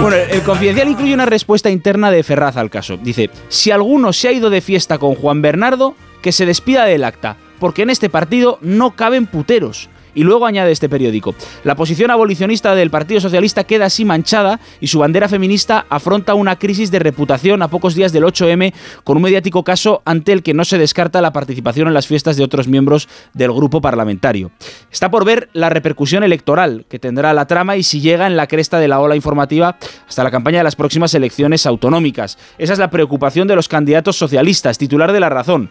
Bueno, 0.00 0.16
el 0.16 0.40
confidencial 0.42 0.88
incluye 0.88 1.14
una 1.14 1.26
respuesta 1.26 1.68
interna 1.68 2.12
de 2.12 2.22
Ferraz 2.22 2.56
al 2.56 2.70
caso. 2.70 2.96
Dice, 2.96 3.28
si 3.48 3.72
alguno 3.72 4.12
se 4.12 4.28
ha 4.28 4.32
ido 4.32 4.50
de 4.50 4.60
fiesta 4.60 4.98
con 4.98 5.16
Juan 5.16 5.42
Bernardo, 5.42 5.96
que 6.22 6.30
se 6.30 6.46
despida 6.46 6.84
del 6.84 7.02
acta, 7.02 7.36
porque 7.58 7.82
en 7.82 7.90
este 7.90 8.08
partido 8.08 8.58
no 8.62 8.92
caben 8.94 9.26
puteros. 9.26 9.88
Y 10.14 10.22
luego 10.22 10.46
añade 10.46 10.72
este 10.72 10.88
periódico, 10.88 11.34
la 11.64 11.76
posición 11.76 12.10
abolicionista 12.10 12.74
del 12.74 12.90
Partido 12.90 13.20
Socialista 13.20 13.64
queda 13.64 13.86
así 13.86 14.04
manchada 14.04 14.60
y 14.80 14.88
su 14.88 14.98
bandera 14.98 15.28
feminista 15.28 15.86
afronta 15.88 16.34
una 16.34 16.56
crisis 16.56 16.90
de 16.90 16.98
reputación 16.98 17.62
a 17.62 17.68
pocos 17.68 17.94
días 17.94 18.12
del 18.12 18.24
8M 18.24 18.72
con 19.04 19.16
un 19.16 19.22
mediático 19.22 19.64
caso 19.64 20.02
ante 20.04 20.32
el 20.32 20.42
que 20.42 20.54
no 20.54 20.64
se 20.64 20.78
descarta 20.78 21.20
la 21.20 21.32
participación 21.32 21.88
en 21.88 21.94
las 21.94 22.06
fiestas 22.06 22.36
de 22.36 22.44
otros 22.44 22.68
miembros 22.68 23.08
del 23.34 23.52
grupo 23.52 23.80
parlamentario. 23.80 24.50
Está 24.90 25.10
por 25.10 25.24
ver 25.24 25.48
la 25.52 25.68
repercusión 25.68 26.22
electoral 26.24 26.86
que 26.88 26.98
tendrá 26.98 27.32
la 27.32 27.46
trama 27.46 27.76
y 27.76 27.82
si 27.82 28.00
llega 28.00 28.26
en 28.26 28.36
la 28.36 28.46
cresta 28.46 28.78
de 28.78 28.88
la 28.88 29.00
ola 29.00 29.16
informativa 29.16 29.76
hasta 30.08 30.24
la 30.24 30.30
campaña 30.30 30.58
de 30.58 30.64
las 30.64 30.76
próximas 30.76 31.14
elecciones 31.14 31.66
autonómicas. 31.66 32.38
Esa 32.58 32.72
es 32.72 32.78
la 32.78 32.90
preocupación 32.90 33.48
de 33.48 33.56
los 33.56 33.68
candidatos 33.68 34.16
socialistas, 34.16 34.78
titular 34.78 35.12
de 35.12 35.20
la 35.20 35.28
razón. 35.28 35.70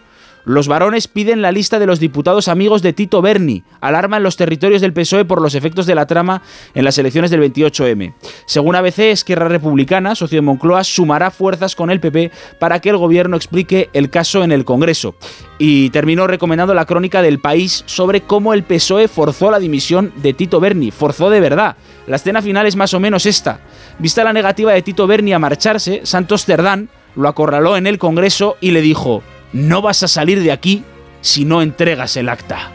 Los 0.50 0.68
varones 0.68 1.08
piden 1.08 1.44
la 1.44 1.52
lista 1.52 1.78
de 1.78 1.86
los 1.86 2.00
diputados 2.00 2.48
amigos 2.48 2.82
de 2.82 2.92
Tito 2.92 3.22
Berni. 3.22 3.62
Alarman 3.82 4.24
los 4.24 4.36
territorios 4.36 4.82
del 4.82 4.94
PSOE 4.94 5.24
por 5.24 5.44
los 5.44 5.54
efectos 5.54 5.86
de 5.86 5.94
la 5.94 6.08
trama 6.08 6.42
en 6.74 6.86
las 6.86 6.98
elecciones 6.98 7.30
del 7.30 7.44
28M. 7.44 8.16
Según 8.48 8.76
ABC, 8.76 8.98
Esquerra 9.12 9.48
Republicana, 9.48 10.16
socio 10.16 10.38
de 10.38 10.42
Moncloa, 10.42 10.84
sumará 10.84 11.30
fuerzas 11.30 11.76
con 11.76 11.92
el 11.92 12.00
PP 12.00 12.32
para 12.58 12.80
que 12.80 12.90
el 12.90 12.98
gobierno 12.98 13.38
explique 13.38 13.92
el 13.94 14.10
caso 14.10 14.44
en 14.44 14.52
el 14.52 14.66
Congreso. 14.66 15.14
Y 15.60 15.92
terminó 15.92 16.26
recomendando 16.26 16.74
la 16.74 16.86
crónica 16.86 17.22
del 17.22 17.38
país 17.38 17.84
sobre 17.86 18.22
cómo 18.22 18.56
el 18.56 18.64
PSOE 18.64 19.08
forzó 19.08 19.52
la 19.52 19.60
dimisión 19.60 20.12
de 20.16 20.34
Tito 20.34 20.60
Berni. 20.60 20.90
Forzó 20.90 21.30
de 21.30 21.42
verdad. 21.42 21.78
La 22.08 22.16
escena 22.16 22.42
final 22.42 22.66
es 22.66 22.76
más 22.76 22.96
o 22.96 23.00
menos 23.00 23.28
esta. 23.28 23.60
Vista 24.00 24.24
la 24.24 24.34
negativa 24.34 24.74
de 24.74 24.82
Tito 24.82 25.06
Berni 25.06 25.32
a 25.32 25.38
marcharse, 25.38 26.02
Santos 26.06 26.46
Cerdán 26.46 26.90
lo 27.16 27.28
acorraló 27.28 27.78
en 27.78 27.86
el 27.86 28.00
Congreso 28.00 28.58
y 28.62 28.72
le 28.72 28.82
dijo, 28.82 29.22
no 29.54 29.82
vas 29.82 30.04
a 30.04 30.08
salir 30.08 30.42
de 30.42 30.52
aquí 30.52 30.84
si 31.22 31.46
no 31.46 31.62
entregas 31.62 32.16
el 32.18 32.30
acta. 32.30 32.72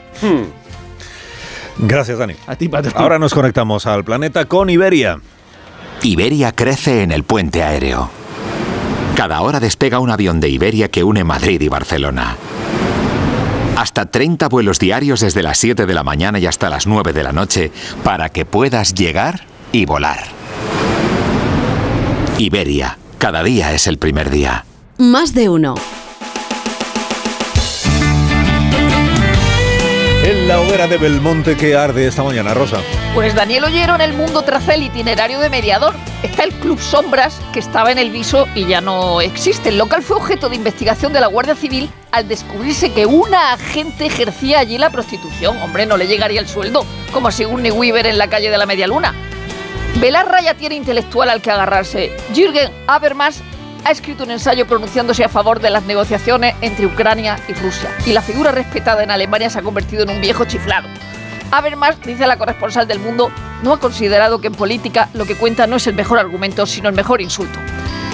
Gracias, 1.79 2.19
Dani. 2.19 2.35
A 2.47 2.57
ti, 2.57 2.69
patrón. 2.69 2.95
Ahora 2.97 3.19
nos 3.19 3.35
conectamos 3.35 3.87
al 3.87 4.05
planeta 4.05 4.45
con 4.47 4.71
Iberia. 4.71 5.19
Iberia 6.03 6.53
crece 6.53 7.03
en 7.03 7.13
el 7.13 7.25
puente 7.25 7.63
aéreo. 7.63 8.11
Cada 9.17 9.41
hora 9.41 9.61
despega 9.61 10.01
un 10.01 10.11
avión 10.11 10.41
de 10.41 10.49
Iberia 10.49 10.89
que 10.89 11.05
une 11.05 11.25
Madrid 11.25 11.61
y 11.61 11.69
Barcelona. 11.69 12.37
Hasta 13.77 14.07
30 14.07 14.49
vuelos 14.49 14.79
diarios 14.79 15.21
desde 15.21 15.43
las 15.43 15.59
7 15.59 15.87
de 15.87 15.95
la 15.95 16.03
mañana 16.05 16.39
y 16.39 16.47
hasta 16.47 16.71
las 16.71 16.87
9 16.87 17.13
de 17.13 17.23
la 17.23 17.33
noche 17.33 17.73
para 18.03 18.29
que 18.29 18.45
puedas 18.45 18.95
llegar 18.95 19.47
y 19.73 19.85
volar. 19.85 20.25
Iberia, 22.39 22.99
cada 23.19 23.43
día 23.43 23.73
es 23.73 23.87
el 23.87 23.99
primer 23.99 24.31
día. 24.31 24.65
Más 24.99 25.35
de 25.35 25.49
uno. 25.49 25.75
En 30.25 30.49
la 30.49 30.59
hoguera 30.59 30.87
de 30.87 30.97
Belmonte 30.97 31.55
que 31.55 31.77
arde 31.77 32.07
esta 32.07 32.23
mañana, 32.23 32.55
Rosa. 32.55 32.79
Pues 33.13 33.35
Daniel 33.35 33.65
Ollero 33.65 33.95
en 33.95 34.01
el 34.01 34.15
mundo 34.15 34.41
traza 34.41 34.73
el 34.73 34.83
itinerario 34.83 35.39
de 35.39 35.51
mediador. 35.51 35.95
Está 36.23 36.45
el 36.45 36.55
Club 36.55 36.81
Sombras, 36.81 37.43
que 37.53 37.59
estaba 37.59 37.93
en 37.93 37.99
el 37.99 38.11
viso 38.11 38.49
y 38.55 38.65
ya 38.65 38.81
no 38.81 39.21
existe. 39.21 39.69
El 39.69 39.77
local 39.77 40.03
fue 40.03 40.17
objeto 40.17 40.49
de 40.49 40.57
investigación 40.57 41.13
de 41.13 41.21
la 41.21 41.27
Guardia 41.27 41.55
Civil 41.55 41.91
al 42.11 42.27
descubrirse 42.27 42.91
que 42.91 43.05
una 43.05 43.53
agente 43.53 44.07
ejercía 44.07 44.61
allí 44.61 44.79
la 44.79 44.89
prostitución. 44.89 45.61
Hombre, 45.61 45.85
no 45.85 45.99
le 45.99 46.07
llegaría 46.07 46.41
el 46.41 46.49
sueldo, 46.49 46.87
como 47.13 47.31
Sigourney 47.31 47.71
Weaver 47.71 48.07
en 48.07 48.17
la 48.17 48.29
calle 48.29 48.51
de 48.51 48.57
la 48.57 48.65
Media 48.65 48.87
Luna. 48.87 49.13
Belarra 50.01 50.41
ya 50.41 50.55
tiene 50.55 50.75
intelectual 50.75 51.29
al 51.29 51.43
que 51.43 51.51
agarrarse. 51.51 52.17
Jürgen 52.35 52.73
Habermas 52.87 53.43
ha 53.85 53.91
escrito 53.91 54.25
un 54.25 54.31
ensayo 54.31 54.67
pronunciándose 54.67 55.25
a 55.25 55.29
favor 55.29 55.61
de 55.61 55.71
las 55.71 55.85
negociaciones 55.85 56.55
entre 56.61 56.87
Ucrania 56.87 57.39
y 57.49 57.53
Rusia. 57.53 57.91
Y 58.07 58.13
la 58.13 58.23
figura 58.23 58.51
respetada 58.51 59.03
en 59.03 59.11
Alemania 59.11 59.51
se 59.51 59.59
ha 59.59 59.63
convertido 59.63 60.03
en 60.05 60.11
un 60.11 60.21
viejo 60.21 60.45
chiflado. 60.47 60.89
Habermas, 61.51 62.01
dice 62.01 62.27
la 62.27 62.39
corresponsal 62.39 62.89
del 62.89 62.99
mundo, 62.99 63.31
no 63.63 63.73
ha 63.73 63.79
considerado 63.79 64.41
que 64.41 64.49
en 64.49 64.55
política 64.55 65.09
lo 65.13 65.27
que 65.27 65.37
cuenta 65.37 65.67
no 65.67 65.77
es 65.77 65.87
el 65.87 65.95
mejor 65.95 66.19
argumento, 66.19 66.67
sino 66.67 66.89
el 66.89 66.95
mejor 66.95 67.21
insulto. 67.21 67.59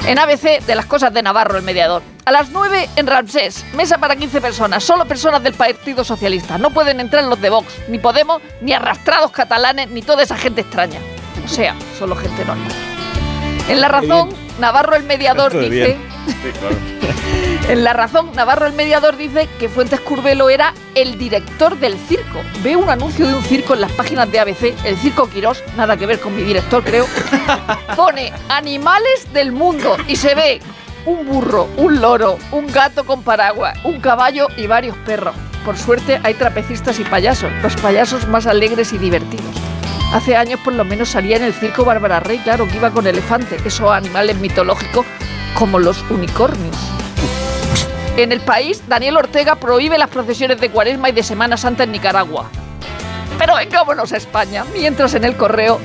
En 0.07 0.19
ABC, 0.19 0.65
de 0.65 0.75
las 0.75 0.87
cosas 0.87 1.13
de 1.13 1.23
Navarro, 1.23 1.57
el 1.57 1.63
mediador. 1.63 2.03
A 2.25 2.33
las 2.33 2.51
9 2.51 2.89
en 2.97 3.07
Ramsés, 3.07 3.65
mesa 3.75 3.99
para 3.99 4.17
15 4.17 4.41
personas, 4.41 4.83
solo 4.83 5.05
personas 5.05 5.43
del 5.43 5.55
Partido 5.55 6.05
Socialista. 6.05 6.59
No 6.59 6.71
pueden 6.71 7.01
entrar 7.01 7.25
los 7.25 7.41
de 7.41 7.51
Vox, 7.51 7.67
ni 7.89 7.99
Podemos, 7.99 8.43
ni 8.61 8.73
arrastrados 8.73 9.31
catalanes, 9.31 9.91
ni 9.91 10.03
toda 10.03 10.23
esa 10.23 10.37
gente 10.37 10.63
extraña. 10.63 11.01
O 11.45 11.49
sea, 11.49 11.75
solo 11.99 12.17
gente 12.17 12.45
normal. 12.45 12.73
En 13.69 13.81
La 13.81 13.89
Razón, 13.89 14.31
Navarro 14.61 14.95
el 14.95 15.05
mediador 15.05 15.53
dice... 15.53 15.69
bien. 15.69 15.99
Sí, 16.27 16.51
claro. 16.59 16.77
En 17.69 17.85
La 17.85 17.93
Razón, 17.93 18.33
Navarro 18.35 18.67
el 18.67 18.73
mediador 18.73 19.17
dice 19.17 19.49
que 19.61 19.69
Fuentes 19.69 20.01
Curvelo 20.01 20.51
era 20.51 20.75
el 20.97 21.19
director 21.19 21.79
del 21.79 21.97
circo. 21.97 22.41
Ve 22.65 22.75
un 22.75 22.91
anuncio 22.91 23.29
de 23.29 23.35
un 23.35 23.43
circo 23.45 23.75
en 23.75 23.81
las 23.83 23.93
páginas 23.93 24.31
de 24.33 24.41
ABC, 24.41 24.75
el 24.85 24.97
Circo 24.97 25.31
Quirós, 25.31 25.63
nada 25.77 25.97
que 25.97 26.05
ver 26.07 26.19
con 26.19 26.35
mi 26.35 26.43
director, 26.43 26.83
creo. 26.83 27.07
Pone 27.97 28.33
animales 28.49 29.33
del 29.33 29.53
mundo 29.53 29.97
y 30.09 30.17
se 30.17 30.35
ve 30.35 30.61
un 31.07 31.27
burro, 31.27 31.69
un 31.77 32.01
loro, 32.01 32.39
un 32.51 32.67
gato 32.67 33.05
con 33.07 33.23
paraguas, 33.23 33.79
un 33.85 34.01
caballo 34.01 34.49
y 34.57 34.67
varios 34.67 34.97
perros. 34.99 35.35
Por 35.65 35.77
suerte 35.77 36.21
hay 36.25 36.35
trapecistas 36.35 36.99
y 36.99 37.05
payasos, 37.05 37.53
los 37.63 37.77
payasos 37.77 38.27
más 38.27 38.49
alegres 38.49 38.93
y 38.93 38.99
divertidos. 38.99 39.55
Hace 40.13 40.35
años 40.35 40.59
por 40.65 40.73
lo 40.73 40.85
menos 40.85 41.11
salía 41.11 41.37
en 41.37 41.45
el 41.45 41.55
circo 41.55 41.85
Bárbara 41.85 42.19
Rey, 42.19 42.39
claro, 42.39 42.67
que 42.67 42.77
iba 42.77 42.91
con 42.91 43.07
elefante, 43.07 43.57
esos 43.65 43.91
animales 43.91 44.37
mitológicos 44.39 45.07
como 45.55 45.79
los 45.79 46.03
unicornios. 46.11 46.77
En 48.17 48.33
el 48.33 48.41
país, 48.41 48.83
Daniel 48.89 49.17
Ortega 49.17 49.55
prohíbe 49.55 49.99
las 49.99 50.11
procesiones 50.11 50.61
de 50.61 50.69
Cuaresma 50.69 51.11
y 51.11 51.13
de 51.13 51.23
Semana 51.23 51.57
Santa 51.57 51.85
en 51.85 51.93
Nicaragua. 51.93 52.51
Pero 53.39 53.55
vengámonos 53.55 54.13
a 54.13 54.17
España. 54.17 54.65
Mientras 54.75 55.15
en 55.15 55.25
el 55.25 55.37
correo 55.37 55.79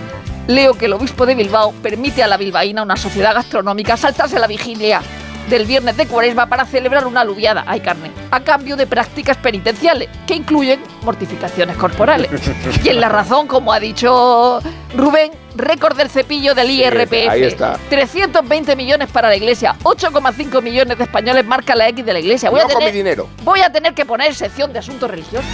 leo 0.48 0.74
que 0.74 0.86
el 0.86 0.94
obispo 0.94 1.28
de 1.28 1.36
Bilbao 1.36 1.72
permite 1.84 2.24
a 2.24 2.28
la 2.28 2.38
bilbaína, 2.38 2.82
una 2.82 2.98
sociedad 2.98 3.36
gastronómica, 3.36 3.96
saltarse 3.96 4.40
la 4.40 4.48
vigilia 4.48 5.02
del 5.50 5.66
viernes 5.66 5.96
de 5.98 6.08
Cuaresma 6.08 6.48
para 6.48 6.66
celebrar 6.66 7.06
una 7.06 7.22
aluviada, 7.22 7.64
hay 7.68 7.80
carne, 7.82 8.12
a 8.32 8.40
cambio 8.40 8.76
de 8.76 8.88
prácticas 8.88 9.38
penitenciales 9.38 10.10
que 10.26 10.36
incluyen 10.36 10.80
mortificaciones 11.04 11.78
corporales. 11.78 12.30
Y 12.84 12.90
en 12.90 13.00
la 13.02 13.10
razón, 13.10 13.48
como 13.48 13.72
ha 13.74 13.80
dicho 13.80 14.60
Rubén, 14.96 15.32
récord 15.56 15.96
del 15.98 16.10
cepillo 16.10 16.54
del 16.56 16.70
IRPF. 16.70 17.30
ahí 17.30 17.44
está. 17.44 17.78
320 17.90 18.76
millones 18.76 19.10
para 19.12 19.30
la 19.30 19.36
iglesia, 19.36 19.76
8,5 19.84 20.62
millones 20.62 20.98
de 20.98 21.04
españoles 21.04 21.46
marca 21.46 21.76
la 21.76 21.88
X 21.90 22.06
de 22.06 22.14
la 22.14 22.20
iglesia. 22.20 22.50
Voy, 22.50 22.60
No 22.60 22.66
a 22.66 22.70
con 22.70 22.80
tener, 22.80 22.94
mi 22.94 22.98
dinero. 22.98 23.28
voy 23.44 23.62
a 23.62 23.72
tener 23.72 23.94
que 23.94 24.06
poner 24.06 24.34
sección 24.36 24.72
de 24.74 24.80
asuntos 24.80 25.10
religiosos. 25.10 25.46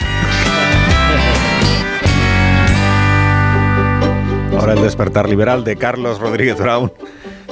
Ahora 4.57 4.73
el 4.73 4.81
despertar 4.81 5.27
liberal 5.29 5.63
de 5.63 5.75
Carlos 5.77 6.19
Rodríguez 6.19 6.57
Brown, 6.57 6.91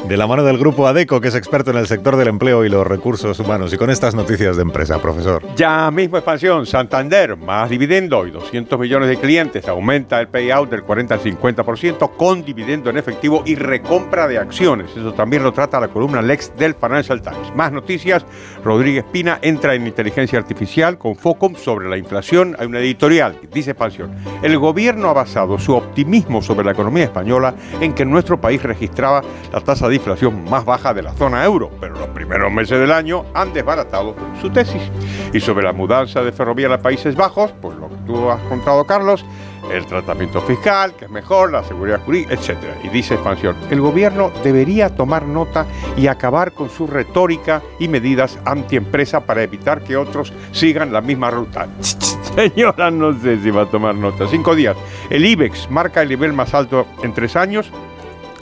de 0.07 0.17
la 0.17 0.27
mano 0.27 0.43
del 0.43 0.57
grupo 0.57 0.87
ADECO, 0.87 1.21
que 1.21 1.27
es 1.27 1.35
experto 1.35 1.71
en 1.71 1.77
el 1.77 1.87
sector 1.87 2.15
del 2.15 2.27
empleo 2.27 2.65
y 2.65 2.69
los 2.69 2.85
recursos 2.85 3.39
humanos. 3.39 3.73
Y 3.73 3.77
con 3.77 3.89
estas 3.89 4.15
noticias 4.15 4.55
de 4.55 4.63
empresa, 4.63 4.99
profesor. 5.01 5.43
Ya 5.55 5.89
mismo 5.91 6.17
expansión, 6.17 6.65
Santander, 6.65 7.35
más 7.35 7.69
dividendo 7.69 8.25
y 8.25 8.31
200 8.31 8.79
millones 8.79 9.09
de 9.09 9.17
clientes, 9.17 9.67
aumenta 9.67 10.19
el 10.19 10.27
payout 10.27 10.69
del 10.69 10.83
40 10.83 11.13
al 11.13 11.21
50% 11.21 12.11
con 12.17 12.43
dividendo 12.43 12.89
en 12.89 12.97
efectivo 12.97 13.43
y 13.45 13.55
recompra 13.55 14.27
de 14.27 14.37
acciones. 14.37 14.91
Eso 14.95 15.13
también 15.13 15.43
lo 15.43 15.51
trata 15.51 15.79
la 15.79 15.89
columna 15.89 16.21
Lex 16.21 16.53
del 16.57 16.75
Financial 16.75 17.21
Times. 17.21 17.55
Más 17.55 17.71
noticias, 17.71 18.25
Rodríguez 18.63 19.05
Pina 19.11 19.39
entra 19.41 19.73
en 19.75 19.85
inteligencia 19.87 20.39
artificial 20.39 20.97
con 20.97 21.15
foco 21.15 21.39
sobre 21.55 21.89
la 21.89 21.97
inflación. 21.97 22.55
Hay 22.59 22.67
una 22.67 22.79
editorial 22.79 23.39
que 23.39 23.47
dice 23.47 23.71
expansión. 23.71 24.11
El 24.41 24.57
gobierno 24.57 25.09
ha 25.09 25.13
basado 25.13 25.57
su 25.57 25.73
optimismo 25.73 26.41
sobre 26.41 26.65
la 26.65 26.71
economía 26.71 27.05
española 27.05 27.53
en 27.79 27.93
que 27.93 28.05
nuestro 28.05 28.41
país 28.41 28.61
registraba 28.61 29.21
la 29.53 29.61
tasa 29.61 29.87
de 29.87 29.88
inflación 29.95 30.49
más 30.49 30.65
baja 30.65 30.93
de 30.93 31.01
la 31.01 31.13
zona 31.13 31.43
euro, 31.43 31.69
pero 31.79 31.95
los 31.95 32.07
primeros 32.09 32.51
meses 32.51 32.79
del 32.79 32.91
año 32.91 33.25
han 33.33 33.53
desbaratado 33.53 34.15
su 34.41 34.49
tesis. 34.49 34.81
Y 35.33 35.39
sobre 35.39 35.65
la 35.65 35.73
mudanza 35.73 36.21
de 36.21 36.31
ferrovial 36.31 36.73
a 36.73 36.81
Países 36.81 37.15
Bajos, 37.15 37.53
pues 37.61 37.77
lo 37.77 37.89
que 37.89 37.95
tú 38.05 38.29
has 38.29 38.41
contado, 38.43 38.85
Carlos, 38.85 39.25
el 39.71 39.85
tratamiento 39.85 40.41
fiscal, 40.41 40.95
que 40.95 41.05
es 41.05 41.11
mejor, 41.11 41.51
la 41.51 41.63
seguridad 41.63 42.01
jurídica, 42.03 42.33
etc. 42.33 42.57
Y 42.83 42.89
dice 42.89 43.15
Expansión, 43.15 43.55
el 43.69 43.81
gobierno 43.81 44.31
debería 44.43 44.95
tomar 44.95 45.23
nota 45.23 45.65
y 45.95 46.07
acabar 46.07 46.53
con 46.53 46.69
su 46.69 46.87
retórica 46.87 47.61
y 47.79 47.87
medidas 47.87 48.39
antiempresa 48.45 49.21
para 49.21 49.43
evitar 49.43 49.83
que 49.83 49.97
otros 49.97 50.33
sigan 50.51 50.91
la 50.91 51.01
misma 51.01 51.29
ruta. 51.31 51.67
Señora, 52.35 52.91
no 52.91 53.19
sé 53.19 53.39
si 53.39 53.51
va 53.51 53.63
a 53.63 53.65
tomar 53.65 53.95
nota. 53.95 54.27
Cinco 54.27 54.55
días. 54.55 54.77
El 55.09 55.25
IBEX 55.25 55.69
marca 55.69 56.01
el 56.01 56.09
nivel 56.09 56.33
más 56.33 56.53
alto 56.53 56.85
en 57.03 57.13
tres 57.13 57.35
años. 57.35 57.71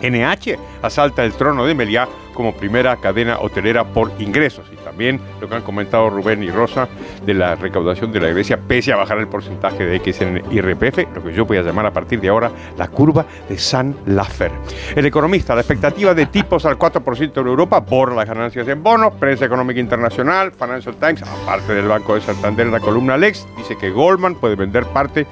NH 0.02 0.58
asalta 0.82 1.24
el 1.24 1.34
trono 1.34 1.66
de 1.66 1.76
Meliá 1.76 2.08
como 2.38 2.54
primera 2.54 2.96
cadena 2.98 3.40
hotelera 3.40 3.84
por 3.84 4.12
ingresos. 4.20 4.68
Y 4.72 4.76
también 4.76 5.20
lo 5.42 5.50
que 5.50 5.56
han 5.56 5.64
comentado 5.64 6.08
Rubén 6.12 6.44
y 6.44 6.52
Rosa 6.52 6.88
de 7.26 7.34
la 7.34 7.56
recaudación 7.56 8.12
de 8.12 8.20
la 8.20 8.30
iglesia, 8.30 8.60
pese 8.68 8.94
a 8.94 8.96
bajar 8.96 9.18
el 9.18 9.28
porcentaje 9.28 9.84
de 9.84 9.96
X 9.96 10.22
en 10.22 10.44
IRPF, 10.52 11.16
lo 11.16 11.24
que 11.24 11.34
yo 11.34 11.46
voy 11.46 11.58
a 11.58 11.64
llamar 11.64 11.88
a 11.88 11.92
partir 11.92 12.22
de 12.22 12.30
ahora 12.30 12.52
la 12.78 12.90
curva 12.90 13.26
de 13.50 13.58
San 13.58 13.96
Lafer. 14.06 14.52
El 14.96 15.08
economista, 15.08 15.56
la 15.56 15.62
expectativa 15.62 16.14
de 16.14 16.28
tipos 16.28 16.64
al 16.68 16.78
4% 16.78 17.42
en 17.42 17.48
Europa 17.48 17.80
borra 17.80 18.14
las 18.14 18.28
ganancias 18.28 18.68
en 18.68 18.84
bonos, 18.84 19.14
prensa 19.16 19.46
económica 19.46 19.80
internacional, 19.80 20.52
Financial 20.52 20.96
Times, 20.96 21.24
aparte 21.24 21.74
del 21.74 21.88
Banco 21.88 22.14
de 22.14 22.22
Santander, 22.22 22.68
la 22.68 22.80
columna 22.80 23.18
Lex, 23.18 23.48
dice 23.58 23.76
que 23.76 23.90
Goldman 23.90 24.36
puede 24.36 24.56
vender 24.56 24.86
parte 24.86 25.26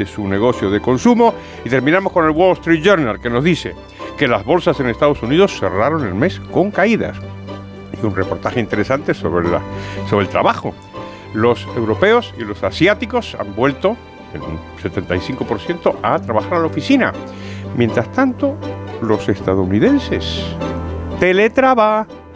de 0.00 0.06
su 0.06 0.26
negocio 0.26 0.70
de 0.70 0.80
consumo. 0.80 1.34
Y 1.64 1.68
terminamos 1.68 2.12
con 2.12 2.24
el 2.24 2.30
Wall 2.30 2.54
Street 2.54 2.82
Journal, 2.82 3.20
que 3.20 3.28
nos 3.28 3.44
dice 3.44 3.74
que 4.16 4.26
las 4.26 4.44
bolsas 4.44 4.80
en 4.80 4.88
Estados 4.88 5.22
Unidos 5.22 5.58
cerraron 5.58 6.06
el 6.06 6.14
mes 6.14 6.40
con 6.50 6.70
caídas. 6.70 7.18
Y 7.92 8.04
un 8.04 8.16
reportaje 8.16 8.60
interesante 8.60 9.12
sobre, 9.12 9.48
la, 9.48 9.60
sobre 10.08 10.24
el 10.24 10.30
trabajo. 10.30 10.74
Los 11.34 11.66
europeos 11.76 12.34
y 12.38 12.42
los 12.42 12.62
asiáticos 12.62 13.36
han 13.38 13.54
vuelto 13.54 13.96
en 14.32 14.42
un 14.42 14.58
75% 14.82 15.96
a 16.02 16.18
trabajar 16.18 16.54
a 16.54 16.60
la 16.60 16.66
oficina. 16.66 17.12
Mientras 17.76 18.10
tanto, 18.12 18.56
los 19.02 19.28
estadounidenses 19.28 20.42
teletrabajan. 21.20 22.29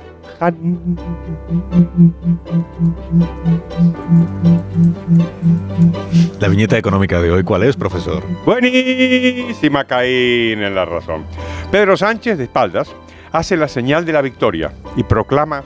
La 6.40 6.48
viñeta 6.48 6.77
económica 6.77 7.20
de 7.20 7.31
hoy, 7.31 7.44
¿cuál 7.44 7.62
es, 7.62 7.77
profesor? 7.77 8.23
Buenísima 8.44 9.85
Caín 9.85 10.62
en 10.62 10.74
la 10.74 10.85
razón. 10.85 11.24
Pedro 11.70 11.97
Sánchez, 11.97 12.39
de 12.39 12.44
espaldas, 12.44 12.94
hace 13.32 13.56
la 13.56 13.69
señal 13.69 14.05
de 14.05 14.12
la 14.12 14.23
victoria 14.23 14.73
y 14.97 15.02
proclama 15.02 15.62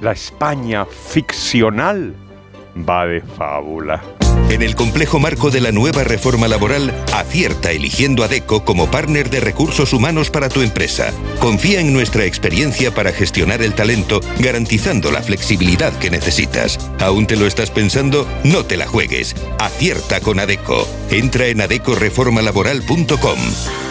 la 0.00 0.12
España 0.12 0.84
ficcional 0.84 2.14
va 2.76 3.06
de 3.06 3.20
fábula. 3.20 4.02
En 4.48 4.62
el 4.62 4.74
complejo 4.74 5.20
marco 5.20 5.50
de 5.50 5.60
la 5.60 5.70
nueva 5.70 6.02
reforma 6.02 6.48
laboral, 6.48 6.92
acierta 7.14 7.70
eligiendo 7.70 8.24
a 8.24 8.28
DECO 8.28 8.64
como 8.64 8.90
partner 8.90 9.30
de 9.30 9.40
recursos 9.40 9.92
humanos 9.92 10.30
para 10.30 10.48
tu 10.48 10.62
empresa. 10.62 11.12
Confía 11.38 11.80
en 11.80 11.92
nuestra 11.92 12.24
experiencia 12.24 12.92
para 12.92 13.12
gestionar 13.12 13.62
el 13.62 13.74
talento, 13.74 14.20
garantizando 14.40 15.12
la 15.12 15.22
flexibilidad 15.22 15.96
que 15.98 16.10
necesitas. 16.10 16.78
¿Aún 16.98 17.26
te 17.26 17.36
lo 17.36 17.46
estás 17.46 17.70
pensando? 17.70 18.26
No 18.42 18.64
te 18.64 18.76
la 18.76 18.86
juegues. 18.86 19.36
Acierta 19.58 20.20
con 20.20 20.40
ADECO. 20.40 20.88
Entra 21.10 21.46
en 21.46 21.60
adecoreformalaboral.com. 21.60 23.89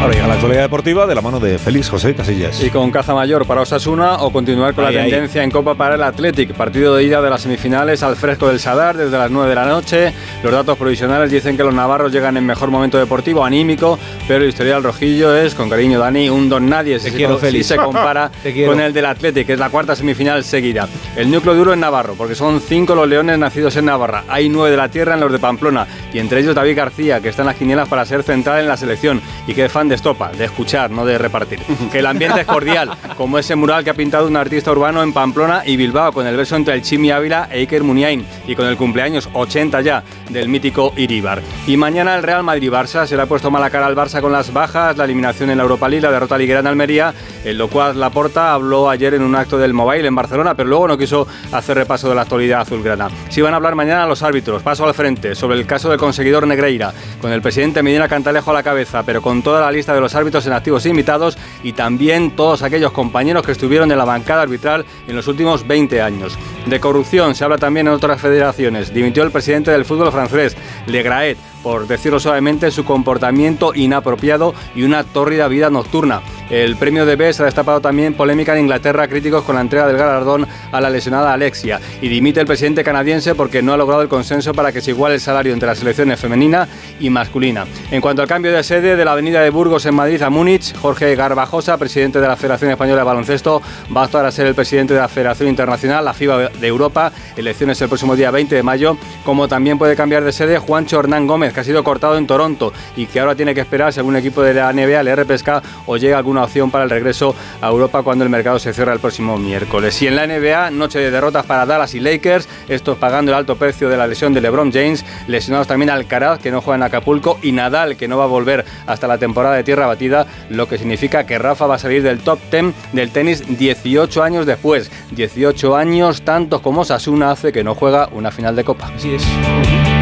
Ahora 0.00 0.14
llega 0.14 0.28
la 0.28 0.34
actualidad 0.34 0.62
deportiva 0.62 1.06
de 1.06 1.14
la 1.14 1.20
mano 1.20 1.38
de 1.40 1.58
Félix 1.58 1.90
José 1.90 2.14
Casillas. 2.14 2.62
Y 2.62 2.70
con 2.70 2.90
caza 2.90 3.12
mayor 3.14 3.46
para 3.46 3.60
Osasuna 3.60 4.14
o 4.22 4.32
continuar 4.32 4.72
con 4.72 4.86
Ahí, 4.86 4.94
la 4.94 5.02
ahí. 5.02 5.10
tendencia 5.10 5.42
en 5.44 5.50
Copa 5.50 5.74
para 5.74 5.96
el 5.96 6.02
Athletic. 6.02 6.54
Partido 6.54 6.96
de 6.96 7.04
ida 7.04 7.20
de 7.20 7.28
las 7.28 7.42
semifinales 7.42 8.02
al 8.02 8.16
fresco 8.16 8.48
del 8.48 8.58
Sadar 8.60 8.96
desde 8.96 9.18
las 9.18 9.30
9 9.30 9.50
de 9.50 9.54
la 9.54 9.66
noche. 9.66 10.14
Los 10.42 10.52
datos 10.52 10.78
provisionales 10.78 11.30
dicen 11.30 11.54
que 11.54 11.62
los 11.64 11.74
navarros 11.74 12.10
llegan 12.12 12.38
en 12.38 12.46
mejor 12.46 12.70
momento 12.70 12.96
deportivo, 12.96 13.44
anímico, 13.44 13.98
pero 14.26 14.42
el 14.42 14.48
historial 14.48 14.82
rojillo 14.82 15.36
es, 15.36 15.54
con 15.54 15.68
cariño 15.68 15.98
Dani, 15.98 16.30
un 16.30 16.48
don 16.48 16.66
nadie 16.66 16.98
si, 16.98 17.10
Te 17.10 17.16
quiero, 17.18 17.34
se, 17.34 17.40
Félix. 17.46 17.66
si 17.66 17.74
se 17.74 17.76
compara 17.76 18.30
quiero. 18.42 18.72
con 18.72 18.80
el 18.80 18.94
del 18.94 19.04
Athletic, 19.04 19.46
que 19.48 19.52
es 19.52 19.58
la 19.58 19.68
cuarta 19.68 19.94
semifinal 19.94 20.42
seguida. 20.44 20.88
El 21.14 21.30
núcleo 21.30 21.54
duro 21.54 21.74
en 21.74 21.80
Navarro, 21.80 22.14
porque 22.16 22.34
son 22.34 22.62
cinco 22.62 22.94
los 22.94 23.06
leones 23.06 23.38
nacidos 23.38 23.76
en 23.76 23.84
Navarra. 23.84 24.24
Hay 24.28 24.48
nueve 24.48 24.70
de 24.70 24.78
la 24.78 24.88
tierra 24.88 25.12
en 25.12 25.20
los 25.20 25.30
de 25.30 25.38
Pamplona, 25.38 25.86
y 26.14 26.18
entre 26.20 26.40
ellos 26.40 26.54
David 26.54 26.74
García, 26.78 27.20
que 27.20 27.28
está 27.28 27.42
en 27.42 27.46
las 27.48 27.56
quinielas 27.56 27.86
para 27.86 28.06
ser 28.06 28.22
central 28.22 28.60
en 28.60 28.66
la 28.68 28.78
selección 28.78 29.20
y 29.46 29.52
que 29.52 29.66
es 29.66 29.70
fan 29.70 29.89
de 29.90 29.96
estopa, 29.96 30.30
de 30.30 30.46
escuchar, 30.46 30.90
no 30.90 31.04
de 31.04 31.18
repartir. 31.18 31.58
Que 31.92 31.98
el 31.98 32.06
ambiente 32.06 32.40
es 32.40 32.46
cordial, 32.46 32.90
como 33.16 33.38
ese 33.38 33.56
mural 33.56 33.84
que 33.84 33.90
ha 33.90 33.94
pintado 33.94 34.26
un 34.26 34.36
artista 34.36 34.70
urbano 34.70 35.02
en 35.02 35.12
Pamplona 35.12 35.62
y 35.66 35.76
Bilbao, 35.76 36.12
con 36.12 36.26
el 36.26 36.36
verso 36.36 36.56
entre 36.56 36.74
el 36.74 36.82
Chimi 36.82 37.10
Ávila 37.10 37.48
e 37.50 37.58
Iker 37.58 37.82
Muniain, 37.82 38.24
y 38.46 38.54
con 38.54 38.66
el 38.66 38.76
cumpleaños 38.76 39.28
80 39.32 39.80
ya 39.82 40.02
del 40.30 40.48
mítico 40.48 40.92
Iribar. 40.96 41.42
Y 41.66 41.76
mañana 41.76 42.14
el 42.14 42.22
Real 42.22 42.44
Madrid-Barça 42.44 43.06
se 43.06 43.16
le 43.16 43.22
ha 43.22 43.26
puesto 43.26 43.50
mala 43.50 43.68
cara 43.68 43.86
al 43.86 43.96
Barça 43.96 44.20
con 44.20 44.32
las 44.32 44.52
bajas, 44.52 44.96
la 44.96 45.04
eliminación 45.04 45.50
en 45.50 45.58
la 45.58 45.64
Europa 45.64 45.88
League, 45.88 46.02
la 46.02 46.12
derrota 46.12 46.38
liguera 46.38 46.60
en 46.60 46.68
Almería, 46.68 47.12
en 47.44 47.58
lo 47.58 47.68
cual 47.68 47.98
Laporta 47.98 48.54
habló 48.54 48.88
ayer 48.88 49.14
en 49.14 49.22
un 49.22 49.34
acto 49.34 49.58
del 49.58 49.74
Mobile 49.74 50.06
en 50.06 50.14
Barcelona, 50.14 50.54
pero 50.54 50.68
luego 50.68 50.86
no 50.86 50.96
quiso 50.96 51.26
hacer 51.52 51.76
repaso 51.76 52.08
de 52.08 52.14
la 52.14 52.22
actualidad 52.22 52.60
azulgrana. 52.60 53.08
Sí 53.28 53.40
van 53.42 53.54
a 53.54 53.56
hablar 53.56 53.74
mañana 53.74 54.06
los 54.06 54.22
árbitros, 54.22 54.62
paso 54.62 54.86
al 54.86 54.94
frente, 54.94 55.34
sobre 55.34 55.58
el 55.58 55.66
caso 55.66 55.90
del 55.90 55.98
conseguidor 55.98 56.46
Negreira, 56.46 56.92
con 57.20 57.32
el 57.32 57.42
presidente 57.42 57.82
Medina 57.82 58.08
Cantalejo 58.08 58.52
a 58.52 58.54
la 58.54 58.62
cabeza, 58.62 59.02
pero 59.02 59.20
con 59.22 59.42
toda 59.42 59.60
la 59.60 59.72
lista 59.72 59.79
de 59.86 60.00
los 60.00 60.14
árbitros 60.14 60.46
en 60.46 60.52
activos 60.52 60.86
invitados 60.86 61.38
y 61.62 61.72
también 61.72 62.36
todos 62.36 62.62
aquellos 62.62 62.92
compañeros 62.92 63.44
que 63.44 63.52
estuvieron 63.52 63.90
en 63.90 63.98
la 63.98 64.04
bancada 64.04 64.42
arbitral 64.42 64.84
en 65.08 65.16
los 65.16 65.28
últimos 65.28 65.66
20 65.66 66.00
años. 66.00 66.38
De 66.66 66.80
corrupción 66.80 67.34
se 67.34 67.44
habla 67.44 67.58
también 67.58 67.88
en 67.88 67.94
otras 67.94 68.20
federaciones. 68.20 68.92
Dimitió 68.92 69.22
el 69.22 69.30
presidente 69.30 69.70
del 69.70 69.84
fútbol 69.84 70.12
francés, 70.12 70.56
Le 70.86 71.02
Graet, 71.02 71.38
por 71.62 71.86
decirlo 71.86 72.20
suavemente, 72.20 72.70
su 72.70 72.84
comportamiento 72.84 73.72
inapropiado 73.74 74.54
y 74.74 74.82
una 74.82 75.04
tórrida 75.04 75.48
vida 75.48 75.70
nocturna. 75.70 76.22
El 76.50 76.76
premio 76.76 77.06
de 77.06 77.14
Best 77.14 77.40
ha 77.40 77.44
destapado 77.44 77.80
también 77.80 78.14
polémica 78.14 78.54
en 78.54 78.62
Inglaterra, 78.62 79.06
críticos 79.06 79.44
con 79.44 79.54
la 79.54 79.60
entrega 79.60 79.86
del 79.86 79.96
galardón 79.96 80.48
a 80.72 80.80
la 80.80 80.90
lesionada 80.90 81.32
Alexia. 81.32 81.80
Y 82.02 82.08
dimite 82.08 82.40
el 82.40 82.46
presidente 82.46 82.82
canadiense 82.82 83.36
porque 83.36 83.62
no 83.62 83.72
ha 83.72 83.76
logrado 83.76 84.02
el 84.02 84.08
consenso 84.08 84.52
para 84.52 84.72
que 84.72 84.80
se 84.80 84.90
iguale 84.90 85.14
el 85.14 85.20
salario 85.20 85.52
entre 85.52 85.68
las 85.68 85.78
selecciones 85.78 86.18
femenina 86.18 86.66
y 86.98 87.08
masculina. 87.08 87.66
En 87.92 88.00
cuanto 88.00 88.22
al 88.22 88.28
cambio 88.28 88.52
de 88.52 88.64
sede 88.64 88.96
de 88.96 89.04
la 89.04 89.12
avenida 89.12 89.42
de 89.42 89.50
Burgos 89.50 89.86
en 89.86 89.94
Madrid 89.94 90.20
a 90.22 90.30
Múnich, 90.30 90.74
Jorge 90.76 91.14
Garbajosa, 91.14 91.78
presidente 91.78 92.20
de 92.20 92.26
la 92.26 92.36
Federación 92.36 92.72
Española 92.72 93.02
de 93.02 93.04
Baloncesto, 93.04 93.62
va 93.96 94.02
a 94.02 94.04
actuar 94.06 94.26
a 94.26 94.32
ser 94.32 94.48
el 94.48 94.56
presidente 94.56 94.94
de 94.94 95.00
la 95.00 95.08
Federación 95.08 95.48
Internacional, 95.48 96.04
la 96.04 96.14
FIBA 96.14 96.48
de 96.48 96.66
Europa, 96.66 97.12
elecciones 97.36 97.80
el 97.80 97.88
próximo 97.88 98.16
día 98.16 98.32
20 98.32 98.56
de 98.56 98.62
mayo, 98.64 98.96
como 99.24 99.46
también 99.46 99.78
puede 99.78 99.94
cambiar 99.94 100.24
de 100.24 100.32
sede 100.32 100.58
Juancho 100.58 100.98
Hernán 100.98 101.28
Gómez, 101.28 101.49
que 101.52 101.60
ha 101.60 101.64
sido 101.64 101.84
cortado 101.84 102.16
en 102.16 102.26
Toronto 102.26 102.72
y 102.96 103.06
que 103.06 103.20
ahora 103.20 103.34
tiene 103.34 103.54
que 103.54 103.60
esperar 103.60 103.92
si 103.92 104.00
algún 104.00 104.16
equipo 104.16 104.42
de 104.42 104.54
la 104.54 104.72
NBA 104.72 105.02
le 105.02 105.16
repesca 105.16 105.62
o 105.86 105.96
llega 105.96 106.18
alguna 106.18 106.44
opción 106.44 106.70
para 106.70 106.84
el 106.84 106.90
regreso 106.90 107.34
a 107.60 107.68
Europa 107.68 108.02
cuando 108.02 108.24
el 108.24 108.30
mercado 108.30 108.58
se 108.58 108.72
cierra 108.72 108.92
el 108.92 109.00
próximo 109.00 109.36
miércoles. 109.36 110.00
Y 110.02 110.06
en 110.06 110.16
la 110.16 110.26
NBA, 110.26 110.70
noche 110.70 110.98
de 110.98 111.10
derrotas 111.10 111.46
para 111.46 111.66
Dallas 111.66 111.94
y 111.94 112.00
Lakers, 112.00 112.48
estos 112.68 112.98
pagando 112.98 113.32
el 113.32 113.36
alto 113.36 113.56
precio 113.56 113.88
de 113.88 113.96
la 113.96 114.06
lesión 114.06 114.32
de 114.34 114.40
LeBron 114.40 114.72
James, 114.72 115.04
lesionados 115.26 115.66
también 115.66 115.90
Alcaraz, 115.90 116.40
que 116.40 116.50
no 116.50 116.60
juega 116.60 116.76
en 116.76 116.82
Acapulco, 116.82 117.38
y 117.42 117.52
Nadal, 117.52 117.96
que 117.96 118.08
no 118.08 118.18
va 118.18 118.24
a 118.24 118.28
volver 118.28 118.64
hasta 118.86 119.06
la 119.06 119.18
temporada 119.18 119.56
de 119.56 119.64
tierra 119.64 119.86
batida, 119.86 120.26
lo 120.48 120.68
que 120.68 120.78
significa 120.78 121.24
que 121.24 121.38
Rafa 121.38 121.66
va 121.66 121.76
a 121.76 121.78
salir 121.78 122.02
del 122.02 122.20
top 122.20 122.38
10 122.50 122.74
del 122.92 123.10
tenis 123.10 123.42
18 123.58 124.22
años 124.22 124.46
después. 124.46 124.90
18 125.12 125.76
años, 125.76 126.22
tantos 126.22 126.60
como 126.60 126.84
Sasuna 126.84 127.30
hace 127.30 127.52
que 127.52 127.64
no 127.64 127.74
juega 127.74 128.08
una 128.12 128.30
final 128.30 128.56
de 128.56 128.64
Copa. 128.64 128.90
Así 128.94 129.14
es. 129.14 129.99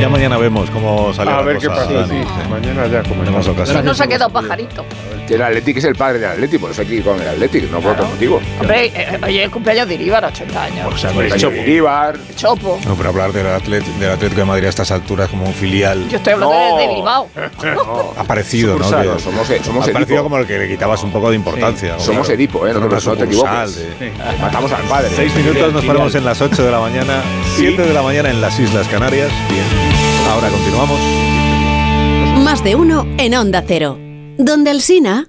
Ya 0.00 0.08
mañana 0.08 0.36
vemos 0.36 0.70
cómo 0.70 1.12
sale 1.14 1.30
A 1.30 1.36
la 1.36 1.42
ver 1.42 1.58
qué 1.58 1.66
cosa, 1.68 1.82
pasa. 1.82 1.92
Dani. 1.92 2.22
sí. 2.22 2.28
Mañana 2.50 2.86
ya 2.86 3.02
como 3.02 3.22
Tenemos 3.22 3.46
ocasión. 3.48 3.84
No 3.84 3.94
se 3.94 4.02
ha 4.04 4.06
quedado 4.06 4.30
pajarito. 4.30 4.84
El 5.28 5.40
Atlético 5.42 5.78
es 5.78 5.84
el 5.86 5.94
padre 5.94 6.18
del 6.18 6.30
Atlético, 6.30 6.60
por 6.62 6.70
eso 6.72 6.82
hay 6.82 6.86
que 6.86 6.94
ir 6.96 7.02
con 7.04 7.20
el 7.20 7.26
Atlético, 7.26 7.66
no 7.72 7.80
por 7.80 7.92
otro 7.92 8.06
motivo. 8.06 8.40
Hombre, 8.60 8.92
eh, 8.94 9.18
oye, 9.24 9.44
el 9.44 9.50
cumpleaños 9.50 9.88
de 9.88 9.94
Iríbar, 9.94 10.24
80 10.24 10.62
años. 10.64 10.92
O 10.94 10.98
sea, 10.98 11.10
el 11.10 11.34
Chopo 11.36 11.56
Ibar. 11.56 12.18
Chopo. 12.36 12.78
No, 12.86 12.94
pero 12.94 13.08
hablar 13.08 13.32
del, 13.32 13.46
Atlet- 13.46 13.84
del 13.98 14.10
Atlético 14.10 14.40
de 14.40 14.44
Madrid 14.46 14.66
a 14.66 14.68
estas 14.68 14.90
alturas 14.90 15.28
como 15.30 15.46
un 15.46 15.54
filial 15.54 16.06
Yo 16.08 16.18
estoy 16.18 16.34
hablando 16.34 16.54
No. 16.54 16.76
de, 16.76 16.86
de 16.86 16.94
Bilbao. 16.94 17.28
ha 18.18 18.24
parecido, 18.26 18.78
¿no? 18.78 18.84
Que- 18.90 18.96
no, 19.06 19.18
somos- 19.18 19.46
somos 19.64 19.88
ha 19.88 19.92
parecido 19.92 20.22
como 20.22 20.36
el 20.38 20.46
que 20.46 20.58
le 20.58 20.68
quitabas 20.68 21.02
un 21.02 21.10
poco 21.10 21.30
de 21.30 21.36
importancia. 21.36 21.98
Somos 21.98 22.28
Edipo, 22.28 22.66
¿eh? 22.66 22.74
No, 22.74 22.80
no 22.80 22.88
te 22.88 23.24
equivoques. 23.24 23.76
de- 23.76 24.12
Matamos 24.40 24.72
al 24.72 24.82
padre. 24.82 25.08
Seis 25.16 25.34
minutos 25.34 25.72
nos 25.72 25.84
ponemos 25.84 26.14
en 26.14 26.24
las 26.24 26.40
8 26.40 26.64
de 26.64 26.70
la 26.70 26.80
mañana, 26.80 27.22
7 27.56 27.82
de 27.82 27.94
la 27.94 28.02
mañana 28.02 28.30
en 28.30 28.40
las 28.40 28.58
Islas 28.60 28.86
Canarias. 28.88 29.30
Bien, 29.50 29.64
ahora 30.30 30.48
continuamos. 30.48 31.00
Más 32.44 32.62
de 32.62 32.74
uno 32.74 33.06
en 33.16 33.34
Onda 33.34 33.64
Cero. 33.66 33.98
Donde 34.38 34.70
el 34.70 34.82
Sina. 34.82 35.28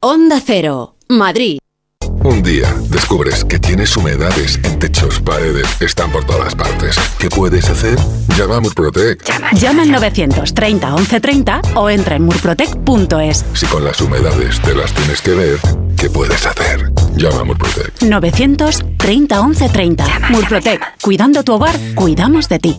Onda 0.00 0.40
Cero, 0.44 0.96
Madrid. 1.08 1.58
Un 2.24 2.42
día 2.42 2.74
descubres 2.90 3.44
que 3.44 3.58
tienes 3.58 3.96
humedades 3.96 4.60
en 4.64 4.78
techos, 4.78 5.20
paredes, 5.20 5.66
están 5.80 6.10
por 6.10 6.24
todas 6.24 6.54
partes. 6.54 6.96
¿Qué 7.18 7.30
puedes 7.30 7.68
hacer? 7.70 7.96
Llama 8.36 8.56
a 8.56 8.60
Murprotec. 8.60 9.24
Llama 9.54 9.82
al 9.82 9.90
930 9.92 10.90
1130 10.90 11.60
o 11.74 11.88
entra 11.88 12.16
en 12.16 12.24
murprotec.es. 12.24 13.44
Si 13.54 13.66
con 13.66 13.84
las 13.84 14.00
humedades 14.00 14.60
te 14.60 14.74
las 14.74 14.92
tienes 14.92 15.22
que 15.22 15.30
ver, 15.30 15.58
¿qué 15.96 16.10
puedes 16.10 16.44
hacer? 16.46 16.92
Llama 17.16 17.40
a 17.40 17.44
Murprotec. 17.44 18.02
930 18.02 19.42
1130. 19.42 20.04
Murprotec. 20.30 21.00
Cuidando 21.00 21.42
tu 21.42 21.54
hogar, 21.54 21.74
cuidamos 21.94 22.48
de 22.48 22.58
ti. 22.58 22.78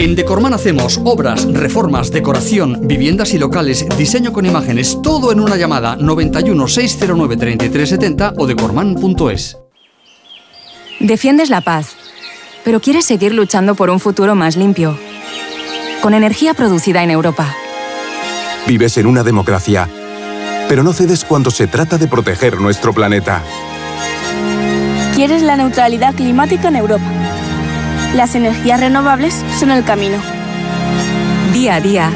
En 0.00 0.14
Decorman 0.14 0.54
hacemos 0.54 0.98
obras, 1.04 1.44
reformas, 1.52 2.10
decoración, 2.10 2.88
viviendas 2.88 3.34
y 3.34 3.38
locales, 3.38 3.84
diseño 3.98 4.32
con 4.32 4.46
imágenes, 4.46 4.96
todo 5.02 5.30
en 5.30 5.40
una 5.40 5.56
llamada 5.56 5.94
91 5.94 6.68
609 6.68 7.36
3370 7.36 8.32
o 8.38 8.46
decorman.es. 8.46 9.58
Defiendes 11.00 11.50
la 11.50 11.60
paz, 11.60 11.88
pero 12.64 12.80
quieres 12.80 13.04
seguir 13.04 13.34
luchando 13.34 13.74
por 13.74 13.90
un 13.90 14.00
futuro 14.00 14.34
más 14.34 14.56
limpio. 14.56 14.98
Con 16.00 16.14
energía 16.14 16.54
producida 16.54 17.02
en 17.04 17.10
Europa. 17.10 17.54
Vives 18.66 18.96
en 18.96 19.04
una 19.04 19.22
democracia, 19.22 19.86
pero 20.66 20.82
no 20.82 20.94
cedes 20.94 21.26
cuando 21.26 21.50
se 21.50 21.66
trata 21.66 21.98
de 21.98 22.08
proteger 22.08 22.58
nuestro 22.58 22.94
planeta. 22.94 23.42
Quieres 25.14 25.42
la 25.42 25.56
neutralidad 25.56 26.14
climática 26.14 26.68
en 26.68 26.76
Europa. 26.76 27.04
Las 28.14 28.34
energías 28.34 28.80
renovables 28.80 29.44
son 29.58 29.70
el 29.70 29.84
camino. 29.84 30.18
Día 31.52 31.76
a 31.76 31.80
día. 31.80 32.10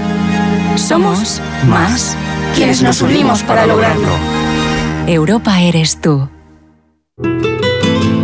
Somos 0.77 1.41
más 1.69 2.16
quienes 2.57 2.83
nos 2.83 3.01
unimos 3.01 3.43
para 3.45 3.66
lograrlo. 3.66 4.09
Europa 5.07 5.61
eres 5.61 6.01
tú. 6.01 6.29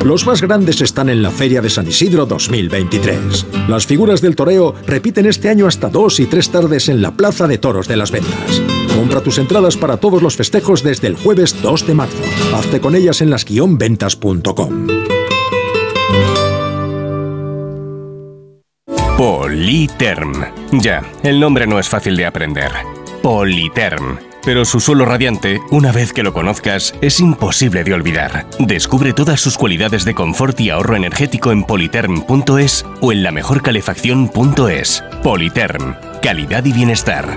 Los 0.04 0.26
más 0.26 0.40
grandes 0.40 0.80
están 0.80 1.08
en 1.08 1.22
la 1.22 1.30
Feria 1.30 1.60
de 1.60 1.70
San 1.70 1.86
Isidro 1.86 2.26
2023. 2.26 3.46
Las 3.68 3.86
figuras 3.86 4.20
del 4.20 4.34
toreo 4.34 4.74
repiten 4.86 5.26
este 5.26 5.48
año 5.48 5.68
hasta 5.68 5.88
dos 5.88 6.18
y 6.18 6.26
tres 6.26 6.50
tardes 6.50 6.88
en 6.88 7.00
la 7.00 7.12
Plaza 7.12 7.46
de 7.46 7.58
Toros 7.58 7.86
de 7.86 7.96
las 7.96 8.10
Ventas. 8.10 8.60
Compra 8.96 9.20
tus 9.20 9.38
entradas 9.38 9.76
para 9.76 9.98
todos 9.98 10.22
los 10.22 10.36
festejos 10.36 10.82
desde 10.82 11.06
el 11.06 11.14
jueves 11.14 11.62
2 11.62 11.86
de 11.86 11.94
marzo. 11.94 12.22
Hazte 12.54 12.80
con 12.80 12.96
ellas 12.96 13.20
en 13.20 13.30
las-ventas.com. 13.30 14.99
Politerm. 19.20 20.32
Ya, 20.80 21.02
el 21.22 21.40
nombre 21.40 21.66
no 21.66 21.78
es 21.78 21.90
fácil 21.90 22.16
de 22.16 22.24
aprender. 22.24 22.70
Politerm. 23.22 24.16
Pero 24.42 24.64
su 24.64 24.80
suelo 24.80 25.04
radiante, 25.04 25.60
una 25.70 25.92
vez 25.92 26.14
que 26.14 26.22
lo 26.22 26.32
conozcas, 26.32 26.94
es 27.02 27.20
imposible 27.20 27.84
de 27.84 27.92
olvidar. 27.92 28.46
Descubre 28.58 29.12
todas 29.12 29.38
sus 29.38 29.58
cualidades 29.58 30.06
de 30.06 30.14
confort 30.14 30.58
y 30.60 30.70
ahorro 30.70 30.96
energético 30.96 31.52
en 31.52 31.64
politerm.es 31.64 32.86
o 33.02 33.12
en 33.12 33.22
la 33.22 33.30
mejorcalefacción.es. 33.30 35.04
Politerm. 35.22 35.96
Calidad 36.22 36.64
y 36.64 36.72
bienestar. 36.72 37.36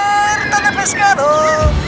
de 0.71 0.77
pescado. 0.77 1.27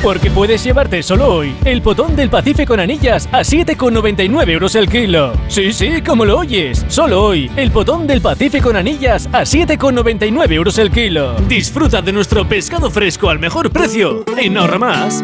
Porque 0.01 0.29
puedes 0.29 0.63
llevarte 0.63 1.01
solo 1.01 1.33
hoy 1.33 1.55
el 1.65 1.81
potón 1.81 2.15
del 2.15 2.29
Pacífico 2.29 2.73
con 2.73 2.79
anillas 2.79 3.27
a 3.31 3.39
7,99 3.41 4.49
euros 4.49 4.75
el 4.75 4.89
kilo. 4.89 5.33
Sí, 5.47 5.71
sí, 5.73 6.01
como 6.01 6.25
lo 6.25 6.39
oyes. 6.39 6.85
Solo 6.87 7.23
hoy 7.23 7.51
el 7.55 7.71
potón 7.71 8.07
del 8.07 8.21
Pacífico 8.21 8.69
con 8.69 8.75
anillas 8.75 9.27
a 9.31 9.41
7,99 9.41 10.51
euros 10.53 10.77
el 10.77 10.91
kilo. 10.91 11.35
Disfruta 11.47 12.01
de 12.01 12.13
nuestro 12.13 12.47
pescado 12.47 12.89
fresco 12.89 13.29
al 13.29 13.39
mejor 13.39 13.71
precio 13.71 14.23
en 14.37 14.57
Ahorra 14.57 14.79
Más. 14.79 15.23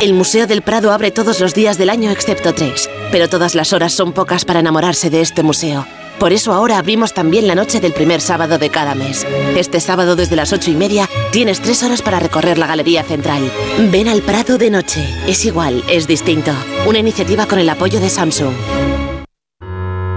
El 0.00 0.14
Museo 0.14 0.46
del 0.46 0.62
Prado 0.62 0.92
abre 0.92 1.10
todos 1.10 1.38
los 1.40 1.54
días 1.54 1.78
del 1.78 1.88
año 1.88 2.10
excepto 2.10 2.52
tres, 2.52 2.90
pero 3.12 3.28
todas 3.28 3.54
las 3.54 3.72
horas 3.72 3.92
son 3.92 4.12
pocas 4.12 4.44
para 4.44 4.60
enamorarse 4.60 5.10
de 5.10 5.20
este 5.20 5.42
museo. 5.42 5.86
Por 6.22 6.32
eso 6.32 6.52
ahora 6.52 6.78
abrimos 6.78 7.14
también 7.14 7.48
la 7.48 7.56
noche 7.56 7.80
del 7.80 7.92
primer 7.92 8.20
sábado 8.20 8.56
de 8.56 8.70
cada 8.70 8.94
mes. 8.94 9.26
Este 9.56 9.80
sábado 9.80 10.14
desde 10.14 10.36
las 10.36 10.52
ocho 10.52 10.70
y 10.70 10.76
media 10.76 11.10
tienes 11.32 11.60
tres 11.60 11.82
horas 11.82 12.00
para 12.00 12.20
recorrer 12.20 12.58
la 12.58 12.68
Galería 12.68 13.02
Central. 13.02 13.50
Ven 13.90 14.06
al 14.06 14.22
Prado 14.22 14.56
de 14.56 14.70
noche. 14.70 15.04
Es 15.26 15.44
igual, 15.44 15.82
es 15.88 16.06
distinto. 16.06 16.52
Una 16.86 17.00
iniciativa 17.00 17.46
con 17.46 17.58
el 17.58 17.68
apoyo 17.68 17.98
de 17.98 18.08
Samsung. 18.08 18.54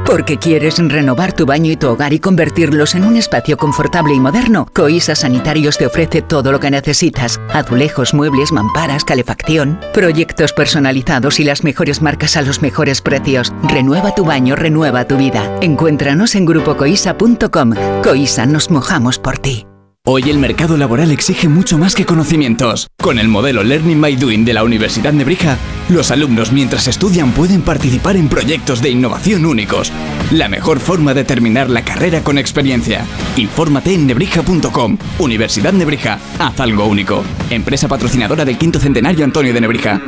Porque 0.05 0.37
quieres 0.37 0.77
renovar 0.77 1.33
tu 1.33 1.47
baño 1.47 1.71
y 1.71 1.77
tu 1.77 1.87
hogar 1.87 2.13
y 2.13 2.19
convertirlos 2.19 2.93
en 2.93 3.05
un 3.05 3.17
espacio 3.17 3.57
confortable 3.57 4.13
y 4.13 4.19
moderno, 4.19 4.67
Coisa 4.71 5.15
Sanitarios 5.15 5.77
te 5.77 5.87
ofrece 5.87 6.21
todo 6.21 6.51
lo 6.51 6.59
que 6.59 6.69
necesitas. 6.69 7.41
Azulejos, 7.51 8.13
muebles, 8.13 8.51
mamparas, 8.51 9.03
calefacción, 9.03 9.79
proyectos 9.93 10.53
personalizados 10.53 11.39
y 11.39 11.43
las 11.43 11.63
mejores 11.63 12.03
marcas 12.03 12.37
a 12.37 12.43
los 12.43 12.61
mejores 12.61 13.01
precios. 13.01 13.51
Renueva 13.63 14.13
tu 14.13 14.25
baño, 14.25 14.55
renueva 14.55 15.07
tu 15.07 15.17
vida. 15.17 15.57
Encuéntranos 15.61 16.35
en 16.35 16.45
grupocoisa.com. 16.45 17.73
Coisa, 18.03 18.45
nos 18.45 18.69
mojamos 18.69 19.17
por 19.17 19.39
ti. 19.39 19.65
Hoy 20.07 20.29
el 20.29 20.37
mercado 20.37 20.77
laboral 20.77 21.09
exige 21.09 21.49
mucho 21.49 21.79
más 21.79 21.95
que 21.95 22.05
conocimientos. 22.05 22.85
Con 23.01 23.17
el 23.17 23.27
modelo 23.27 23.63
Learning 23.63 23.99
by 23.99 24.15
Doing 24.15 24.45
de 24.45 24.53
la 24.53 24.63
Universidad 24.63 25.13
Nebrija, 25.13 25.57
los 25.89 26.11
alumnos 26.11 26.51
mientras 26.51 26.87
estudian 26.87 27.31
pueden 27.31 27.61
participar 27.61 28.15
en 28.15 28.29
proyectos 28.29 28.81
de 28.81 28.89
innovación 28.89 29.45
únicos. 29.45 29.91
La 30.31 30.49
mejor 30.49 30.79
forma 30.79 31.13
de 31.13 31.23
terminar 31.23 31.69
la 31.69 31.83
carrera 31.83 32.21
con 32.23 32.37
experiencia. 32.37 33.05
Infórmate 33.37 33.93
en 33.93 34.07
nebrija.com. 34.07 34.97
Universidad 35.19 35.73
Nebrija, 35.73 36.19
haz 36.39 36.59
algo 36.59 36.85
único. 36.85 37.23
Empresa 37.49 37.87
patrocinadora 37.87 38.45
del 38.45 38.57
quinto 38.57 38.79
centenario 38.79 39.25
Antonio 39.25 39.53
de 39.53 39.61
Nebrija. 39.61 40.01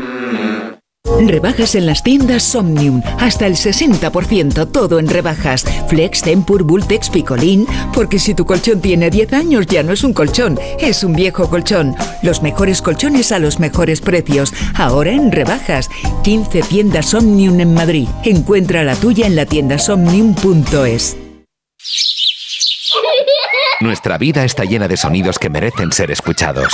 Rebajas 1.26 1.76
en 1.76 1.86
las 1.86 2.04
tiendas 2.04 2.44
Somnium. 2.44 3.02
Hasta 3.20 3.48
el 3.48 3.56
60%, 3.56 4.72
todo 4.72 5.00
en 5.00 5.08
rebajas. 5.08 5.66
Flex, 5.88 6.22
Tempur, 6.22 6.64
Bultex, 6.64 7.10
Picolín. 7.10 7.66
Porque 7.94 8.20
si 8.20 8.34
tu 8.34 8.46
colchón 8.46 8.82
tiene 8.82 9.10
10 9.10 9.34
años 9.34 9.66
ya 9.68 9.84
no 9.84 9.94
es 9.94 10.04
un 10.04 10.14
colchón, 10.14 10.60
es 10.80 11.04
un 11.04 11.14
viejo 11.14 11.50
colchón. 11.50 11.96
Los 12.22 12.42
mejores 12.42 12.82
colchones 12.82 13.32
a 13.32 13.40
los 13.40 13.60
mejores 13.60 14.02
precios. 14.02 14.54
Ahora 14.76 15.12
en 15.12 15.32
rebajas. 15.32 15.90
15 16.24 16.62
tiendas 16.62 17.08
Somnium 17.08 17.60
en 17.60 17.74
Madrid. 17.74 18.08
Encuentra 18.24 18.84
la 18.84 18.96
tuya 18.96 19.28
en 19.28 19.36
la 19.36 19.46
tienda 19.46 19.80
somnium.es. 19.80 21.18
Nuestra 23.80 24.18
vida 24.18 24.44
está 24.44 24.64
llena 24.64 24.88
de 24.88 24.98
sonidos 24.98 25.38
que 25.38 25.50
merecen 25.50 25.92
ser 25.92 26.10
escuchados. 26.12 26.74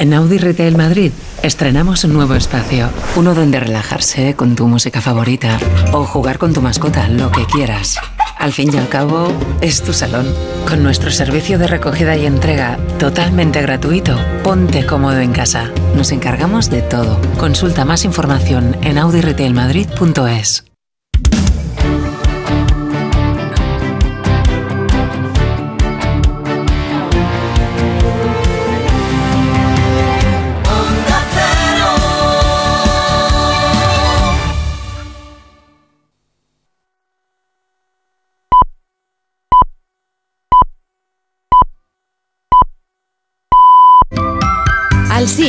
En 0.00 0.14
Audi 0.14 0.38
Retail 0.38 0.78
Madrid 0.78 1.12
estrenamos 1.42 2.04
un 2.04 2.14
nuevo 2.14 2.34
espacio, 2.34 2.88
uno 3.16 3.34
donde 3.34 3.60
relajarse 3.60 4.34
con 4.34 4.56
tu 4.56 4.66
música 4.66 5.02
favorita 5.02 5.58
o 5.92 6.06
jugar 6.06 6.38
con 6.38 6.54
tu 6.54 6.62
mascota, 6.62 7.06
lo 7.10 7.30
que 7.30 7.44
quieras. 7.44 7.98
Al 8.38 8.54
fin 8.54 8.72
y 8.72 8.78
al 8.78 8.88
cabo, 8.88 9.30
es 9.60 9.82
tu 9.82 9.92
salón. 9.92 10.34
Con 10.66 10.82
nuestro 10.82 11.10
servicio 11.10 11.58
de 11.58 11.66
recogida 11.66 12.16
y 12.16 12.24
entrega 12.24 12.78
totalmente 12.98 13.60
gratuito, 13.60 14.16
ponte 14.42 14.86
cómodo 14.86 15.18
en 15.18 15.32
casa. 15.32 15.70
Nos 15.94 16.12
encargamos 16.12 16.70
de 16.70 16.80
todo. 16.80 17.20
Consulta 17.36 17.84
más 17.84 18.06
información 18.06 18.78
en 18.80 18.96
audiretailmadrid.es. 18.96 20.64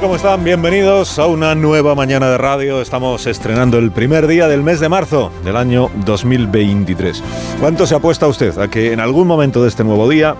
¿Cómo 0.00 0.16
están? 0.16 0.42
Bienvenidos 0.44 1.18
a 1.18 1.26
una 1.26 1.54
nueva 1.54 1.94
mañana 1.94 2.30
de 2.30 2.38
radio. 2.38 2.80
Estamos 2.80 3.26
estrenando 3.26 3.76
el 3.76 3.92
primer 3.92 4.26
día 4.26 4.48
del 4.48 4.62
mes 4.62 4.80
de 4.80 4.88
marzo 4.88 5.30
del 5.44 5.58
año 5.58 5.90
2023. 6.06 7.22
¿Cuánto 7.60 7.86
se 7.86 7.94
apuesta 7.94 8.26
usted 8.26 8.58
a 8.58 8.68
que 8.68 8.94
en 8.94 9.00
algún 9.00 9.26
momento 9.26 9.62
de 9.62 9.68
este 9.68 9.84
nuevo 9.84 10.08
día 10.08 10.36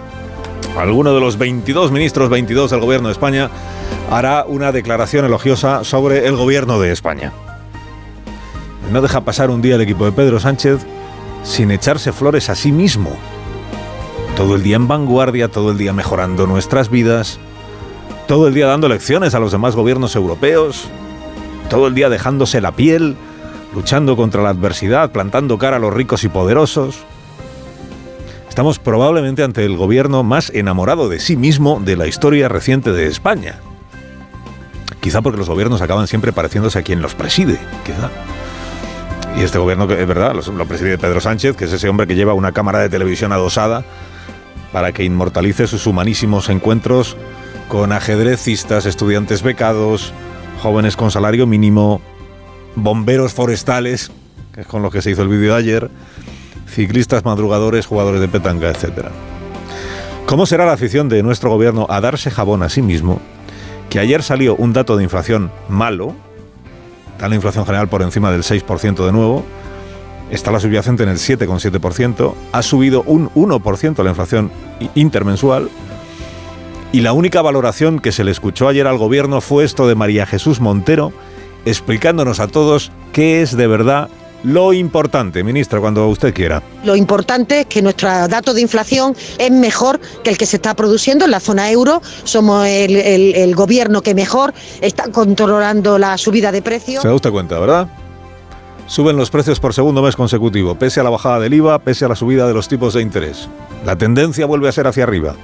alguno 0.79 1.13
de 1.13 1.21
los 1.21 1.37
22 1.37 1.93
ministros 1.93 2.31
22 2.31 2.71
del 2.71 2.81
gobierno 2.81 3.09
de 3.09 3.13
España 3.13 3.51
hará 4.11 4.47
una 4.49 4.73
declaración 4.73 5.27
elogiosa 5.27 5.85
sobre 5.85 6.27
el 6.27 6.37
gobierno 6.37 6.81
de 6.81 6.93
España? 6.93 7.31
No 8.91 9.03
deja 9.03 9.21
pasar 9.27 9.51
un 9.51 9.61
día 9.61 9.75
el 9.75 9.83
equipo 9.83 10.07
de 10.07 10.13
Pedro 10.13 10.41
Sánchez 10.41 10.87
sin 11.43 11.71
echarse 11.71 12.13
flores 12.13 12.49
a 12.49 12.55
sí 12.55 12.73
mismo. 12.73 13.11
Todo 14.39 14.57
el 14.57 14.63
día 14.63 14.77
en 14.77 14.89
vanguardia, 14.89 15.49
todo 15.49 15.71
el 15.71 15.77
día 15.77 15.93
mejorando 15.93 16.47
nuestras 16.47 16.89
vidas, 16.89 17.39
todo 18.31 18.47
el 18.47 18.55
día 18.55 18.69
dando 18.69 18.89
lecciones 18.89 19.35
a 19.35 19.41
los 19.41 19.51
demás 19.51 19.75
gobiernos 19.75 20.15
europeos, 20.15 20.85
todo 21.69 21.89
el 21.89 21.97
día 21.97 22.09
dejándose 22.09 22.61
la 22.61 22.71
piel, 22.71 23.17
luchando 23.75 24.17
contra 24.17 24.41
la 24.41 24.51
adversidad, 24.51 25.11
plantando 25.11 25.59
cara 25.59 25.79
a 25.79 25.81
los 25.81 25.93
ricos 25.93 26.23
y 26.23 26.29
poderosos. 26.29 27.01
Estamos 28.49 28.79
probablemente 28.79 29.43
ante 29.43 29.65
el 29.65 29.77
gobierno 29.77 30.23
más 30.23 30.51
enamorado 30.55 31.09
de 31.09 31.19
sí 31.19 31.37
mismo 31.37 31.81
de 31.85 31.97
la 31.97 32.07
historia 32.07 32.49
reciente 32.49 32.93
de 32.93 33.09
España. 33.09 33.57
Quizá 35.01 35.23
porque 35.23 35.39
los 35.39 35.49
gobiernos 35.49 35.83
acaban 35.83 36.07
siempre 36.07 36.33
pareciéndose 36.33 36.79
a 36.79 36.83
quien 36.83 37.03
los 37.03 37.17
preside, 37.17 37.59
quizá. 37.85 38.11
Y 39.37 39.43
este 39.43 39.59
gobierno, 39.59 39.89
que 39.89 40.01
es 40.01 40.07
verdad, 40.07 40.37
lo, 40.37 40.53
lo 40.53 40.67
preside 40.67 40.99
Pedro 40.99 41.21
Sánchez, 41.21 41.57
que 41.57 41.65
es 41.65 41.73
ese 41.73 41.89
hombre 41.89 42.07
que 42.07 42.15
lleva 42.15 42.35
una 42.35 42.53
cámara 42.53 42.79
de 42.79 42.91
televisión 42.91 43.33
adosada 43.33 43.83
para 44.73 44.93
que 44.93 45.03
inmortalice 45.03 45.67
sus 45.67 45.89
humanísimos 45.89 46.49
encuentros 46.49 47.17
con 47.71 47.93
ajedrecistas, 47.93 48.85
estudiantes 48.85 49.45
becados, 49.45 50.13
jóvenes 50.61 50.97
con 50.97 51.13
salario 51.13 51.47
mínimo, 51.47 52.01
bomberos 52.75 53.33
forestales, 53.33 54.11
que 54.53 54.63
es 54.63 54.67
con 54.67 54.83
lo 54.83 54.91
que 54.91 55.01
se 55.01 55.13
hizo 55.13 55.23
el 55.23 55.29
vídeo 55.29 55.53
de 55.53 55.61
ayer, 55.61 55.91
ciclistas 56.67 57.25
madrugadores, 57.25 57.87
jugadores 57.87 58.21
de 58.21 58.27
petanca, 58.27 58.69
etc. 58.69 59.07
¿Cómo 60.27 60.47
será 60.47 60.67
la 60.67 60.73
afición 60.73 61.09
de 61.09 61.23
nuestro 61.23 61.49
gobierno 61.49 61.87
a 61.89 62.01
darse 62.01 62.33
jabón 62.33 62.65
a 62.65 62.69
sí 62.69 62.83
mismo? 62.83 63.21
Que 63.89 64.01
ayer 64.01 64.25
salió 64.25 64.57
un 64.57 64.73
dato 64.73 64.97
de 64.97 65.05
inflación 65.05 65.53
malo, 65.69 66.13
está 67.13 67.29
la 67.29 67.37
inflación 67.37 67.67
general 67.67 67.89
por 67.89 68.03
encima 68.03 68.33
del 68.33 68.43
6% 68.43 69.07
de 69.07 69.13
nuevo, 69.13 69.45
está 70.33 70.51
la 70.51 70.59
subyacente 70.59 71.05
en 71.05 71.09
el 71.09 71.19
7,7%, 71.19 72.35
ha 72.51 72.63
subido 72.63 73.05
un 73.05 73.31
1% 73.31 74.03
la 74.03 74.11
inflación 74.11 74.51
intermensual, 74.97 75.71
y 76.93 77.01
la 77.01 77.13
única 77.13 77.41
valoración 77.43 78.01
que 78.01 78.13
se 78.13 78.25
le 78.25 78.31
escuchó 78.31 78.69
ayer 78.69 78.87
al 78.87 78.99
gobierno 78.99 79.41
fue 79.41 79.65
esto 79.65 79.87
de 79.87 79.95
María 79.95 80.27
Jesús 80.27 80.61
Montero, 80.61 81.13
explicándonos 81.65 82.41
a 82.41 82.49
todos 82.49 82.91
qué 83.13 83.43
es 83.43 83.57
de 83.57 83.67
verdad 83.67 84.09
Lo 84.43 84.73
importante, 84.73 85.45
ministra, 85.45 85.81
cuando 85.81 86.09
usted 86.09 86.33
quiera. 86.33 86.63
Lo 86.83 86.97
importante 86.97 87.61
es 87.61 87.67
que 87.67 87.83
nuestro 87.83 88.09
dato 88.27 88.55
de 88.55 88.63
inflación 88.63 89.15
es 89.39 89.51
mejor 89.51 90.01
que 90.25 90.31
el 90.31 90.39
que 90.39 90.47
se 90.47 90.57
está 90.57 90.75
produciendo 90.75 91.27
en 91.27 91.31
la 91.31 91.41
zona 91.41 91.71
euro. 91.71 92.01
Somos 92.25 92.67
el, 92.67 92.97
el 92.97 93.55
gobierno 93.55 94.01
que 94.01 94.15
mejor 94.15 94.55
está 94.81 95.11
controlando 95.13 95.99
la 95.99 96.17
subida 96.17 96.53
de 96.53 96.63
precios. 96.63 97.03
Se 97.03 97.09
da 97.09 97.15
usted 97.15 97.31
cuenta, 97.31 97.59
¿verdad? 97.59 97.89
Suben 98.87 99.17
los 99.17 99.31
precios 99.31 99.61
por 99.61 99.75
segundo 99.75 100.03
mes 100.03 100.17
consecutivo, 100.17 100.75
pese 100.75 100.99
a 100.99 101.05
la 101.05 101.11
bajada 101.11 101.39
del 101.39 101.55
IVA, 101.55 101.79
pese 101.79 102.07
a 102.07 102.09
la 102.09 102.17
subida 102.17 102.49
de 102.49 102.55
los 102.55 102.67
tipos 102.67 102.95
de 102.95 103.03
interés. 103.03 103.49
La 103.85 103.97
tendencia 103.97 104.47
vuelve 104.47 104.69
a 104.69 104.73
ser 104.73 104.87
hacia 104.87 105.05
arriba. 105.05 105.37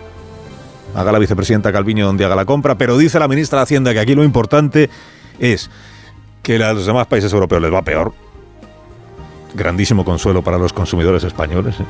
Haga 0.96 1.12
la 1.12 1.18
vicepresidenta 1.18 1.72
Calviño 1.72 2.06
donde 2.06 2.24
haga 2.24 2.34
la 2.34 2.46
compra, 2.46 2.78
pero 2.78 2.96
dice 2.96 3.18
la 3.18 3.28
ministra 3.28 3.58
de 3.58 3.64
Hacienda 3.64 3.92
que 3.92 4.00
aquí 4.00 4.14
lo 4.14 4.24
importante 4.24 4.88
es 5.38 5.70
que 6.42 6.56
a 6.56 6.72
los 6.72 6.86
demás 6.86 7.06
países 7.06 7.30
europeos 7.34 7.60
les 7.60 7.72
va 7.72 7.82
peor. 7.82 8.14
Grandísimo 9.54 10.06
consuelo 10.06 10.42
para 10.42 10.56
los 10.56 10.72
consumidores 10.72 11.22
españoles. 11.22 11.74
¿eh? 11.80 11.84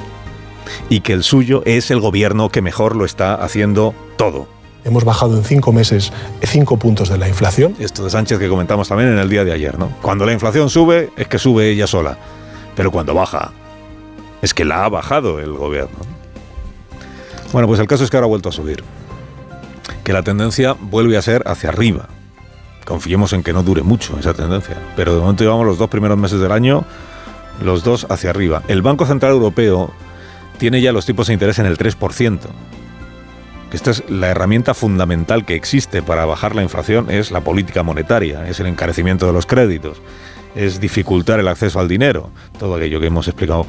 Y 0.88 1.00
que 1.00 1.12
el 1.12 1.22
suyo 1.22 1.62
es 1.66 1.92
el 1.92 2.00
gobierno 2.00 2.48
que 2.48 2.62
mejor 2.62 2.96
lo 2.96 3.04
está 3.04 3.34
haciendo 3.34 3.94
todo. 4.16 4.48
Hemos 4.84 5.04
bajado 5.04 5.36
en 5.36 5.44
cinco 5.44 5.72
meses 5.72 6.12
cinco 6.42 6.76
puntos 6.76 7.08
de 7.08 7.18
la 7.18 7.28
inflación. 7.28 7.76
Esto 7.78 8.02
de 8.02 8.10
Sánchez 8.10 8.40
que 8.40 8.48
comentamos 8.48 8.88
también 8.88 9.10
en 9.10 9.18
el 9.18 9.28
día 9.28 9.44
de 9.44 9.52
ayer, 9.52 9.78
¿no? 9.78 9.90
Cuando 10.02 10.26
la 10.26 10.32
inflación 10.32 10.68
sube, 10.68 11.10
es 11.16 11.28
que 11.28 11.38
sube 11.38 11.70
ella 11.70 11.86
sola. 11.86 12.18
Pero 12.74 12.90
cuando 12.90 13.14
baja, 13.14 13.52
es 14.42 14.52
que 14.52 14.64
la 14.64 14.84
ha 14.84 14.88
bajado 14.88 15.38
el 15.38 15.52
gobierno. 15.52 15.96
Bueno, 17.52 17.68
pues 17.68 17.78
el 17.78 17.86
caso 17.86 18.02
es 18.02 18.10
que 18.10 18.16
ahora 18.16 18.26
ha 18.26 18.28
vuelto 18.28 18.48
a 18.48 18.52
subir. 18.52 18.82
Que 20.06 20.12
la 20.12 20.22
tendencia 20.22 20.76
vuelve 20.80 21.18
a 21.18 21.22
ser 21.22 21.42
hacia 21.46 21.68
arriba. 21.68 22.08
Confiemos 22.84 23.32
en 23.32 23.42
que 23.42 23.52
no 23.52 23.62
dure 23.62 23.82
mucho 23.82 24.16
esa 24.18 24.32
tendencia. 24.32 24.76
Pero 24.94 25.14
de 25.14 25.20
momento 25.20 25.42
llevamos 25.42 25.66
los 25.66 25.78
dos 25.78 25.90
primeros 25.90 26.16
meses 26.16 26.40
del 26.40 26.52
año, 26.52 26.84
los 27.60 27.82
dos 27.82 28.06
hacia 28.08 28.30
arriba. 28.30 28.62
El 28.68 28.82
Banco 28.82 29.04
Central 29.04 29.32
Europeo 29.32 29.92
tiene 30.58 30.80
ya 30.80 30.92
los 30.92 31.04
tipos 31.04 31.26
de 31.26 31.32
interés 31.32 31.58
en 31.58 31.66
el 31.66 31.76
3% 31.76 32.38
esta 33.72 33.90
es 33.90 34.08
la 34.08 34.28
herramienta 34.28 34.74
fundamental 34.74 35.44
que 35.44 35.54
existe 35.54 36.00
para 36.00 36.24
bajar 36.24 36.54
la 36.54 36.62
inflación, 36.62 37.10
es 37.10 37.30
la 37.30 37.42
política 37.42 37.82
monetaria, 37.82 38.48
es 38.48 38.60
el 38.60 38.66
encarecimiento 38.66 39.26
de 39.26 39.32
los 39.32 39.44
créditos, 39.44 40.00
es 40.54 40.80
dificultar 40.80 41.40
el 41.40 41.48
acceso 41.48 41.80
al 41.80 41.88
dinero, 41.88 42.30
todo 42.58 42.76
aquello 42.76 43.00
que 43.00 43.08
hemos 43.08 43.26
explicado 43.26 43.66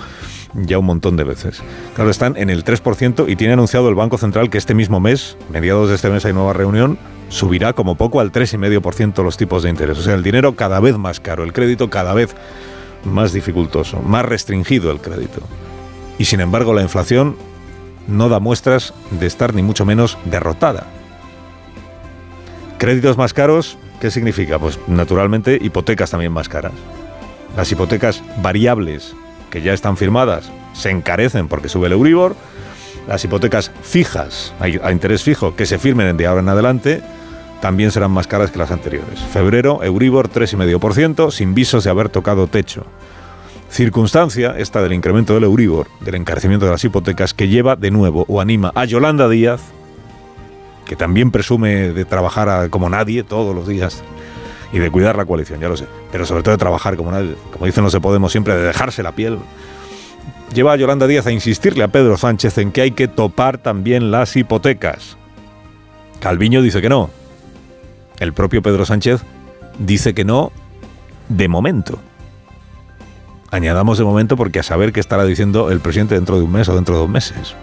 ya 0.53 0.79
un 0.79 0.85
montón 0.85 1.17
de 1.17 1.23
veces. 1.23 1.61
Claro, 1.95 2.09
están 2.09 2.37
en 2.37 2.49
el 2.49 2.63
3% 2.63 3.25
y 3.27 3.35
tiene 3.35 3.53
anunciado 3.53 3.89
el 3.89 3.95
Banco 3.95 4.17
Central 4.17 4.49
que 4.49 4.57
este 4.57 4.73
mismo 4.73 4.99
mes, 4.99 5.37
mediados 5.51 5.89
de 5.89 5.95
este 5.95 6.09
mes 6.09 6.25
hay 6.25 6.33
nueva 6.33 6.53
reunión, 6.53 6.97
subirá 7.29 7.73
como 7.73 7.95
poco 7.95 8.19
al 8.19 8.31
3,5% 8.31 9.23
los 9.23 9.37
tipos 9.37 9.63
de 9.63 9.69
interés. 9.69 9.97
O 9.97 10.01
sea, 10.01 10.15
el 10.15 10.23
dinero 10.23 10.55
cada 10.55 10.79
vez 10.79 10.97
más 10.97 11.19
caro, 11.19 11.43
el 11.43 11.53
crédito 11.53 11.89
cada 11.89 12.13
vez 12.13 12.35
más 13.03 13.33
dificultoso, 13.33 14.01
más 14.01 14.25
restringido 14.25 14.91
el 14.91 14.99
crédito. 14.99 15.41
Y 16.17 16.25
sin 16.25 16.39
embargo 16.39 16.73
la 16.73 16.81
inflación 16.81 17.35
no 18.07 18.29
da 18.29 18.39
muestras 18.39 18.93
de 19.11 19.27
estar 19.27 19.53
ni 19.53 19.61
mucho 19.61 19.85
menos 19.85 20.17
derrotada. 20.25 20.87
Créditos 22.77 23.17
más 23.17 23.33
caros, 23.33 23.77
¿qué 23.99 24.11
significa? 24.11 24.59
Pues 24.59 24.79
naturalmente 24.87 25.57
hipotecas 25.61 26.11
también 26.11 26.31
más 26.31 26.47
caras. 26.47 26.73
Las 27.55 27.71
hipotecas 27.71 28.23
variables 28.41 29.15
que 29.49 29.61
ya 29.61 29.73
están 29.73 29.97
firmadas 29.97 30.51
se 30.77 30.91
encarecen 30.91 31.47
porque 31.47 31.69
sube 31.69 31.87
el 31.87 31.93
Euribor. 31.93 32.35
Las 33.07 33.23
hipotecas 33.23 33.71
fijas, 33.81 34.53
a 34.59 34.91
interés 34.91 35.23
fijo, 35.23 35.55
que 35.55 35.65
se 35.65 35.79
firmen 35.79 36.17
de 36.17 36.27
ahora 36.27 36.41
en 36.41 36.49
adelante, 36.49 37.01
también 37.61 37.91
serán 37.91 38.11
más 38.11 38.27
caras 38.27 38.51
que 38.51 38.59
las 38.59 38.71
anteriores. 38.71 39.19
Febrero, 39.31 39.81
Euribor 39.81 40.29
3,5%, 40.29 41.31
sin 41.31 41.53
visos 41.53 41.85
de 41.85 41.89
haber 41.89 42.09
tocado 42.09 42.47
techo. 42.47 42.85
Circunstancia, 43.69 44.55
esta 44.57 44.81
del 44.81 44.93
incremento 44.93 45.33
del 45.33 45.45
Euribor, 45.45 45.87
del 46.01 46.15
encarecimiento 46.15 46.65
de 46.65 46.73
las 46.73 46.83
hipotecas, 46.83 47.33
que 47.33 47.47
lleva 47.47 47.75
de 47.75 47.91
nuevo 47.91 48.25
o 48.27 48.41
anima 48.41 48.71
a 48.75 48.85
Yolanda 48.85 49.29
Díaz, 49.29 49.61
que 50.85 50.95
también 50.95 51.31
presume 51.31 51.91
de 51.93 52.05
trabajar 52.05 52.69
como 52.69 52.89
nadie 52.89 53.23
todos 53.23 53.55
los 53.55 53.67
días 53.67 54.03
y 54.71 54.79
de 54.79 54.91
cuidar 54.91 55.15
la 55.15 55.25
coalición, 55.25 55.59
ya 55.59 55.69
lo 55.69 55.77
sé, 55.77 55.85
pero 56.11 56.25
sobre 56.25 56.43
todo 56.43 56.51
de 56.53 56.57
trabajar 56.57 56.97
como 56.97 57.11
nadie, 57.11 57.35
como 57.51 57.65
dicen 57.65 57.83
los 57.83 57.93
de 57.93 58.01
Podemos 58.01 58.31
siempre, 58.31 58.55
de 58.55 58.63
dejarse 58.63 59.03
la 59.03 59.13
piel. 59.13 59.39
Lleva 60.53 60.73
a 60.73 60.75
Yolanda 60.75 61.07
Díaz 61.07 61.27
a 61.27 61.31
insistirle 61.31 61.83
a 61.83 61.89
Pedro 61.89 62.17
Sánchez 62.17 62.57
en 62.57 62.71
que 62.71 62.81
hay 62.81 62.91
que 62.91 63.07
topar 63.07 63.57
también 63.57 64.11
las 64.11 64.35
hipotecas. 64.35 65.17
Calviño 66.19 66.61
dice 66.61 66.81
que 66.81 66.89
no. 66.89 67.09
El 68.19 68.33
propio 68.33 68.61
Pedro 68.61 68.85
Sánchez 68.85 69.21
dice 69.77 70.13
que 70.13 70.25
no 70.25 70.51
de 71.29 71.47
momento. 71.47 71.99
Añadamos 73.51 73.97
de 73.97 74.03
momento 74.03 74.35
porque 74.35 74.59
a 74.59 74.63
saber 74.63 74.91
qué 74.91 74.99
estará 74.99 75.23
diciendo 75.25 75.71
el 75.71 75.79
presidente 75.79 76.15
dentro 76.15 76.37
de 76.37 76.43
un 76.43 76.51
mes 76.51 76.67
o 76.67 76.75
dentro 76.75 76.95
de 76.95 77.01
dos 77.01 77.09
meses. 77.09 77.55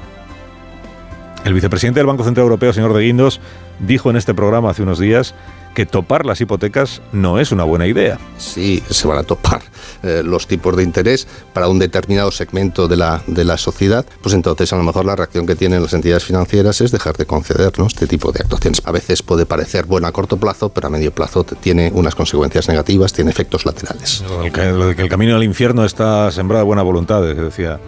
El 1.45 1.53
vicepresidente 1.53 2.01
del 2.01 2.07
Banco 2.07 2.25
Central 2.25 2.45
Europeo, 2.45 2.73
señor 2.73 2.95
De 2.95 3.03
Guindos, 3.03 3.41
dijo 3.81 4.09
en 4.09 4.17
este 4.17 4.33
programa 4.33 4.71
hace 4.71 4.83
unos 4.83 4.99
días 4.99 5.35
que 5.75 5.87
topar 5.87 6.25
las 6.25 6.41
hipotecas 6.41 7.03
no 7.13 7.39
es 7.39 7.53
una 7.53 7.65
buena 7.65 7.87
idea. 7.87 8.19
Sí, 8.39 8.83
se 8.89 9.07
van 9.07 9.19
a 9.19 9.23
topar 9.25 9.63
eh, 10.03 10.23
los 10.25 10.47
tipos 10.47 10.77
de 10.77 10.83
interés 10.83 11.27
para 11.53 11.69
un 11.69 11.79
determinado 11.79 12.31
segmento 12.31 12.89
de 12.89 12.97
la, 12.97 13.23
de 13.27 13.45
la 13.45 13.59
sociedad, 13.59 14.07
pues 14.23 14.35
entonces 14.35 14.73
a 14.73 14.77
lo 14.77 14.83
mejor 14.83 15.05
la 15.05 15.17
reacción 15.17 15.47
que 15.47 15.57
tienen 15.57 15.83
las 15.83 15.93
entidades 15.93 16.25
financieras 16.25 16.81
es 16.81 16.93
dejar 16.93 17.17
de 17.17 17.27
concedernos 17.27 17.95
este 17.95 18.07
tipo 18.07 18.33
de 18.33 18.41
actuaciones. 18.41 18.83
A 18.85 18.93
veces 18.93 19.23
puede 19.23 19.47
parecer 19.47 19.87
bueno 19.87 20.07
a 20.07 20.13
corto 20.13 20.37
plazo, 20.37 20.69
pero 20.71 20.87
a 20.87 20.91
medio 20.91 21.13
plazo 21.13 21.45
tiene 21.45 21.91
unas 21.95 22.15
consecuencias 22.15 22.69
negativas, 22.69 23.13
tiene 23.13 23.31
efectos 23.31 23.67
laterales. 23.67 24.23
Lo 24.29 24.87
de 24.87 24.97
que 24.97 25.03
el 25.03 25.09
camino 25.09 25.37
al 25.37 25.45
infierno 25.45 25.85
está 25.85 26.31
sembrado 26.31 26.65
de 26.65 26.67
buena 26.67 26.83
voluntad, 26.83 27.23
decía 27.23 27.81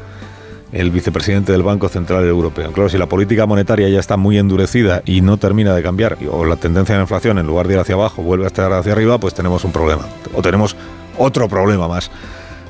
el 0.73 0.91
vicepresidente 0.91 1.53
del 1.53 1.63
Banco 1.63 1.89
Central 1.89 2.25
Europeo. 2.25 2.73
Claro, 2.73 2.89
si 2.89 2.99
la 2.99 3.07
política 3.07 3.47
monetaria 3.47 3.89
ya 3.89 4.01
está 4.01 4.17
muy 4.17 4.39
endurecida 4.39 5.03
y 5.05 5.21
no 5.21 5.37
termina 5.37 5.75
de 5.75 5.83
cambiar, 5.83 6.19
o 6.31 6.45
la 6.45 6.57
tendencia 6.57 6.95
de 6.95 6.99
la 6.99 7.05
inflación 7.05 7.39
en 7.39 7.47
lugar 7.47 7.69
de 7.69 7.75
ir 7.75 7.81
hacia 7.81 7.95
abajo 7.95 8.23
vuelve 8.23 8.45
a 8.45 8.49
estar 8.49 8.73
hacia 8.73 8.93
arriba, 8.93 9.19
pues 9.19 9.35
tenemos 9.35 9.65
un 9.65 9.73
problema. 9.73 10.05
O 10.35 10.43
tenemos 10.43 10.77
otro 11.19 11.49
problema 11.49 11.89
más 11.89 12.11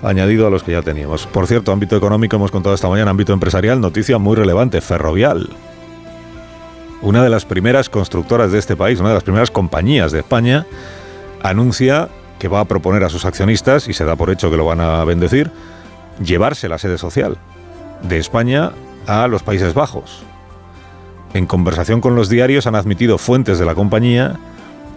añadido 0.03 0.47
a 0.47 0.51
los 0.51 0.63
que 0.63 0.73
ya 0.73 0.83
teníamos. 0.83 1.27
Por 1.27 1.47
cierto, 1.47 1.73
ámbito 1.73 1.97
económico 1.97 2.37
hemos 2.37 2.51
contado 2.51 2.75
esta 2.75 2.89
mañana, 2.89 3.11
ámbito 3.11 3.33
empresarial, 3.33 3.81
noticia 3.81 4.19
muy 4.19 4.37
relevante, 4.37 4.81
Ferrovial. 4.81 5.49
Una 7.03 7.23
de 7.23 7.31
las 7.31 7.45
primeras 7.45 7.89
constructoras 7.89 8.53
de 8.53 8.59
este 8.59 8.77
país, 8.77 9.01
una 9.01 9.11
de 9.11 9.15
las 9.15 9.25
primeras 9.25 9.51
compañías 9.51 10.13
de 10.13 10.21
España, 10.21 10.67
anuncia 11.43 12.09
que 12.39 12.49
va 12.49 12.61
a 12.61 12.65
proponer 12.67 13.05
a 13.05 13.09
sus 13.09 13.25
accionistas, 13.25 13.89
y 13.89 13.95
se 13.95 14.05
da 14.05 14.17
por 14.17 14.31
hecho 14.31 14.51
que 14.51 14.59
lo 14.59 14.67
van 14.67 14.81
a 14.81 15.05
bendecir, 15.05 15.51
llevarse 16.23 16.69
la 16.69 16.79
sede 16.79 16.99
social 16.99 17.39
de 18.03 18.19
España 18.19 18.73
a 19.07 19.27
los 19.29 19.43
Países 19.43 19.75
Bajos. 19.75 20.23
En 21.35 21.47
conversación 21.47 22.01
con 22.01 22.15
los 22.15 22.29
diarios 22.29 22.67
han 22.67 22.75
admitido 22.75 23.19
fuentes 23.19 23.59
de 23.59 23.67
la 23.67 23.75
compañía 23.75 24.37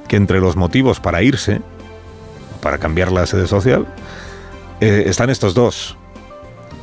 que 0.07 0.15
entre 0.15 0.39
los 0.39 0.55
motivos 0.55 0.99
para 0.99 1.21
irse, 1.21 1.61
para 2.61 2.77
cambiar 2.77 3.11
la 3.11 3.26
sede 3.26 3.47
social, 3.47 3.88
eh, 4.81 5.03
están 5.07 5.30
estos 5.30 5.53
dos. 5.53 5.97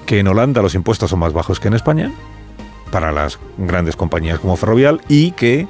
Que 0.06 0.20
en 0.20 0.28
Holanda 0.28 0.62
los 0.62 0.74
impuestos 0.74 1.10
son 1.10 1.18
más 1.18 1.32
bajos 1.32 1.58
que 1.58 1.68
en 1.68 1.74
España, 1.74 2.12
para 2.90 3.10
las 3.12 3.38
grandes 3.58 3.96
compañías 3.96 4.38
como 4.38 4.56
Ferrovial, 4.56 5.00
y 5.08 5.32
que 5.32 5.66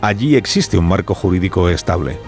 allí 0.00 0.34
existe 0.36 0.76
un 0.76 0.88
marco 0.88 1.14
jurídico 1.14 1.68
estable. 1.68 2.18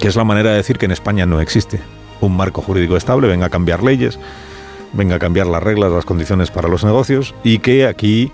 Que 0.00 0.08
es 0.08 0.16
la 0.16 0.24
manera 0.24 0.50
de 0.50 0.56
decir 0.56 0.78
que 0.78 0.86
en 0.86 0.92
España 0.92 1.26
no 1.26 1.40
existe 1.40 1.80
un 2.20 2.36
marco 2.36 2.62
jurídico 2.62 2.96
estable, 2.96 3.28
venga 3.28 3.46
a 3.46 3.50
cambiar 3.50 3.82
leyes, 3.82 4.18
venga 4.96 5.16
a 5.16 5.18
cambiar 5.18 5.46
las 5.46 5.62
reglas, 5.62 5.92
las 5.92 6.04
condiciones 6.04 6.50
para 6.50 6.68
los 6.68 6.84
negocios 6.84 7.34
y 7.44 7.58
que 7.58 7.86
aquí 7.86 8.32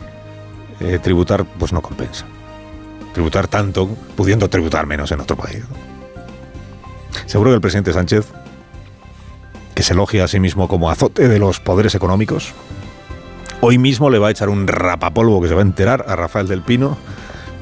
eh, 0.81 0.99
tributar 1.03 1.45
pues 1.45 1.73
no 1.73 1.83
compensa. 1.83 2.27
Tributar 3.13 3.49
tanto, 3.49 3.89
pudiendo 4.17 4.49
tributar 4.49 4.87
menos 4.87 5.13
en 5.13 5.21
otro 5.21 5.37
país. 5.37 5.63
Seguro 7.27 7.51
que 7.51 7.57
el 7.57 7.61
presidente 7.61 7.93
Sánchez, 7.93 8.27
que 9.75 9.83
se 9.83 9.93
elogia 9.93 10.25
a 10.25 10.29
sí 10.29 10.41
mismo 10.41 10.69
como 10.69 10.91
azote 10.91 11.29
de 11.29 11.39
los 11.39 11.61
poderes 11.61 11.95
económicos, 11.95 12.53
hoy 13.61 13.79
mismo 13.79 14.11
le 14.11 14.19
va 14.19 14.29
a 14.29 14.31
echar 14.31 14.49
un 14.49 14.67
rapapolvo 14.67 15.41
que 15.43 15.49
se 15.49 15.55
va 15.55 15.61
a 15.61 15.65
enterar 15.65 16.05
a 16.09 16.17
Rafael 16.17 16.49
del 16.49 16.63
Pino, 16.63 16.97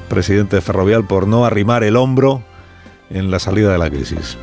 presidente 0.09 0.57
de 0.57 0.61
Ferrovial, 0.61 1.05
por 1.05 1.27
no 1.27 1.45
arrimar 1.45 1.83
el 1.83 1.95
hombro 1.95 2.43
en 3.09 3.29
la 3.29 3.39
salida 3.39 3.71
de 3.71 3.77
la 3.77 3.89
crisis. 3.89 4.37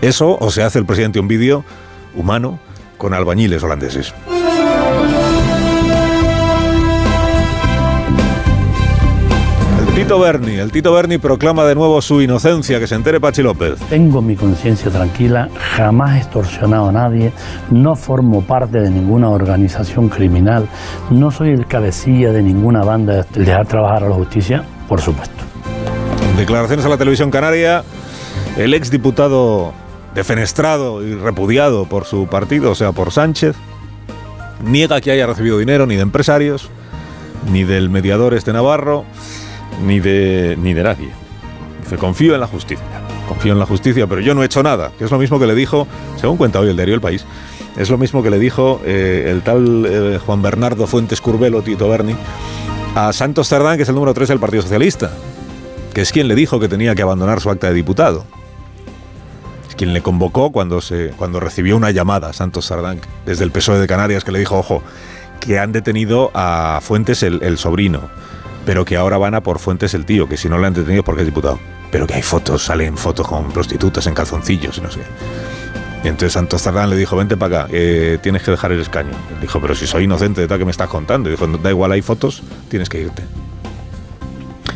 Eso 0.00 0.38
o 0.40 0.50
se 0.50 0.62
hace 0.62 0.78
el 0.78 0.86
presidente 0.86 1.20
un 1.20 1.28
vídeo 1.28 1.64
humano 2.14 2.58
con 3.00 3.14
albañiles 3.14 3.62
holandeses. 3.62 4.12
El 9.78 9.94
Tito 9.94 10.20
Berni, 10.20 10.56
el 10.56 10.70
Tito 10.70 10.92
Berni 10.92 11.16
proclama 11.16 11.64
de 11.64 11.74
nuevo 11.74 12.02
su 12.02 12.20
inocencia, 12.20 12.78
que 12.78 12.86
se 12.86 12.94
entere 12.94 13.18
Pachi 13.18 13.42
López. 13.42 13.80
Tengo 13.88 14.20
mi 14.20 14.36
conciencia 14.36 14.90
tranquila, 14.90 15.48
jamás 15.76 16.16
he 16.16 16.18
extorsionado 16.18 16.90
a 16.90 16.92
nadie, 16.92 17.32
no 17.70 17.96
formo 17.96 18.42
parte 18.42 18.78
de 18.80 18.90
ninguna 18.90 19.30
organización 19.30 20.10
criminal, 20.10 20.68
no 21.08 21.30
soy 21.30 21.50
el 21.50 21.66
cabecilla 21.66 22.32
de 22.32 22.42
ninguna 22.42 22.84
banda 22.84 23.26
de 23.32 23.44
dejar 23.44 23.66
trabajar 23.66 24.04
a 24.04 24.10
la 24.10 24.14
justicia, 24.14 24.62
por 24.88 25.00
supuesto. 25.00 25.42
declaraciones 26.36 26.84
a 26.84 26.90
la 26.90 26.98
televisión 26.98 27.30
canaria, 27.30 27.82
el 28.58 28.74
exdiputado 28.74 29.72
defenestrado 30.14 31.04
y 31.06 31.14
repudiado 31.14 31.86
por 31.86 32.04
su 32.04 32.26
partido, 32.26 32.70
o 32.70 32.74
sea, 32.74 32.92
por 32.92 33.12
Sánchez. 33.12 33.56
Niega 34.64 35.00
que 35.00 35.10
haya 35.10 35.26
recibido 35.26 35.58
dinero 35.58 35.86
ni 35.86 35.96
de 35.96 36.02
empresarios, 36.02 36.68
ni 37.50 37.64
del 37.64 37.88
mediador 37.88 38.34
este 38.34 38.52
Navarro, 38.52 39.04
ni 39.84 40.00
de, 40.00 40.56
ni 40.60 40.74
de 40.74 40.82
nadie. 40.82 41.08
Dice, 41.82 41.96
confío 41.96 42.34
en 42.34 42.40
la 42.40 42.46
justicia. 42.46 42.84
Confío 43.28 43.52
en 43.52 43.58
la 43.58 43.66
justicia, 43.66 44.06
pero 44.06 44.20
yo 44.20 44.34
no 44.34 44.42
he 44.42 44.46
hecho 44.46 44.62
nada. 44.62 44.92
Que 44.98 45.04
es 45.04 45.10
lo 45.10 45.18
mismo 45.18 45.38
que 45.38 45.46
le 45.46 45.54
dijo, 45.54 45.86
según 46.16 46.36
cuenta 46.36 46.60
hoy 46.60 46.68
el 46.68 46.76
diario 46.76 46.94
El 46.94 47.00
País, 47.00 47.24
es 47.76 47.88
lo 47.88 47.96
mismo 47.96 48.22
que 48.22 48.30
le 48.30 48.38
dijo 48.38 48.80
eh, 48.84 49.28
el 49.30 49.42
tal 49.42 49.86
eh, 49.86 50.18
Juan 50.24 50.42
Bernardo 50.42 50.86
Fuentes 50.86 51.20
Curbelo, 51.20 51.62
Tito 51.62 51.88
Berni, 51.88 52.14
a 52.94 53.12
Santos 53.12 53.48
Cerdán, 53.48 53.76
que 53.76 53.84
es 53.84 53.88
el 53.88 53.94
número 53.94 54.12
3 54.12 54.28
del 54.28 54.40
Partido 54.40 54.62
Socialista, 54.62 55.12
que 55.94 56.00
es 56.00 56.12
quien 56.12 56.28
le 56.28 56.34
dijo 56.34 56.58
que 56.58 56.68
tenía 56.68 56.94
que 56.94 57.02
abandonar 57.02 57.40
su 57.40 57.48
acta 57.48 57.68
de 57.68 57.74
diputado. 57.74 58.24
Quien 59.80 59.94
le 59.94 60.02
convocó 60.02 60.52
cuando, 60.52 60.82
se, 60.82 61.08
cuando 61.16 61.40
recibió 61.40 61.74
una 61.74 61.90
llamada, 61.90 62.34
Santos 62.34 62.68
Cerdán, 62.68 63.00
desde 63.24 63.44
el 63.44 63.50
PSOE 63.50 63.78
de 63.78 63.86
Canarias, 63.86 64.24
que 64.24 64.30
le 64.30 64.38
dijo, 64.38 64.58
ojo, 64.58 64.82
que 65.40 65.58
han 65.58 65.72
detenido 65.72 66.30
a 66.34 66.80
Fuentes 66.82 67.22
el, 67.22 67.56
sobrino, 67.56 68.10
pero 68.66 68.84
que 68.84 68.98
ahora 68.98 69.16
van 69.16 69.34
a 69.34 69.42
por 69.42 69.58
Fuentes 69.58 69.94
el 69.94 70.04
tío, 70.04 70.28
que 70.28 70.36
si 70.36 70.50
no 70.50 70.58
le 70.58 70.66
han 70.66 70.74
detenido 70.74 71.02
porque 71.02 71.22
es 71.22 71.26
diputado. 71.26 71.58
Pero 71.90 72.06
que 72.06 72.12
hay 72.12 72.20
fotos, 72.20 72.62
salen 72.62 72.98
fotos 72.98 73.26
con 73.26 73.50
prostitutas 73.52 74.06
en 74.06 74.12
calzoncillos 74.12 74.76
y 74.76 74.82
no 74.82 74.90
sé. 74.90 75.00
Y 76.04 76.08
entonces 76.08 76.34
Santos 76.34 76.60
Cerdán 76.60 76.90
le 76.90 76.96
dijo, 76.96 77.16
vente 77.16 77.38
para 77.38 77.62
acá, 77.62 77.70
eh, 77.72 78.18
tienes 78.22 78.42
que 78.42 78.50
dejar 78.50 78.72
el 78.72 78.80
escaño. 78.80 79.12
Dijo, 79.40 79.62
pero 79.62 79.74
si 79.74 79.86
soy 79.86 80.04
inocente 80.04 80.42
de 80.42 80.46
tal 80.46 80.58
que 80.58 80.66
me 80.66 80.72
estás 80.72 80.90
contando. 80.90 81.30
Y 81.30 81.32
dijo, 81.32 81.46
da 81.46 81.70
igual, 81.70 81.92
hay 81.92 82.02
fotos, 82.02 82.42
tienes 82.68 82.90
que 82.90 83.00
irte. 83.00 83.22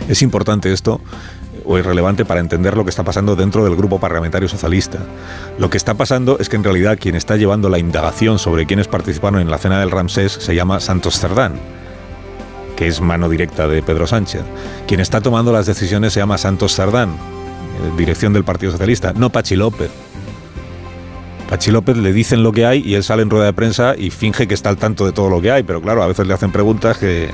Es 0.08 0.22
importante 0.22 0.72
esto 0.72 1.02
o 1.64 1.78
es 1.78 1.86
relevante 1.86 2.24
para 2.24 2.40
entender 2.40 2.76
lo 2.76 2.84
que 2.84 2.90
está 2.90 3.02
pasando 3.02 3.36
dentro 3.36 3.64
del 3.64 3.76
grupo 3.76 3.98
parlamentario 3.98 4.48
socialista. 4.48 4.98
Lo 5.58 5.70
que 5.70 5.76
está 5.76 5.94
pasando 5.94 6.38
es 6.38 6.48
que 6.48 6.56
en 6.56 6.64
realidad 6.64 6.98
quien 7.00 7.16
está 7.16 7.36
llevando 7.36 7.68
la 7.68 7.78
indagación 7.78 8.38
sobre 8.38 8.66
quienes 8.66 8.88
participaron 8.88 9.40
en 9.40 9.50
la 9.50 9.58
cena 9.58 9.80
del 9.80 9.90
Ramsés 9.90 10.32
se 10.32 10.54
llama 10.54 10.80
Santos 10.80 11.18
Cerdán, 11.18 11.54
que 12.76 12.86
es 12.86 13.00
mano 13.00 13.28
directa 13.28 13.68
de 13.68 13.82
Pedro 13.82 14.06
Sánchez. 14.06 14.42
Quien 14.86 15.00
está 15.00 15.20
tomando 15.20 15.52
las 15.52 15.66
decisiones 15.66 16.12
se 16.12 16.20
llama 16.20 16.38
Santos 16.38 16.74
Cerdán, 16.74 17.10
eh, 17.10 17.92
dirección 17.96 18.32
del 18.32 18.44
Partido 18.44 18.72
Socialista, 18.72 19.12
no 19.14 19.30
Pachi 19.30 19.56
López. 19.56 19.90
Pachi 21.48 21.70
López 21.70 21.96
le 21.96 22.12
dicen 22.12 22.42
lo 22.42 22.52
que 22.52 22.66
hay 22.66 22.82
y 22.84 22.94
él 22.94 23.04
sale 23.04 23.22
en 23.22 23.30
rueda 23.30 23.46
de 23.46 23.52
prensa 23.52 23.94
y 23.96 24.10
finge 24.10 24.48
que 24.48 24.54
está 24.54 24.70
al 24.70 24.76
tanto 24.76 25.06
de 25.06 25.12
todo 25.12 25.28
lo 25.28 25.40
que 25.40 25.50
hay, 25.50 25.62
pero 25.62 25.80
claro, 25.80 26.02
a 26.02 26.06
veces 26.06 26.26
le 26.26 26.34
hacen 26.34 26.52
preguntas 26.52 26.98
que 26.98 27.30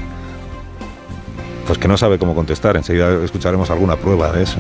pues 1.67 1.79
que 1.79 1.89
no 1.89 1.97
sabe 1.97 2.19
cómo 2.19 2.35
contestar. 2.35 2.77
Enseguida 2.77 3.23
escucharemos 3.25 3.71
alguna 3.71 3.97
prueba 3.97 4.33
de 4.33 4.43
eso. 4.43 4.59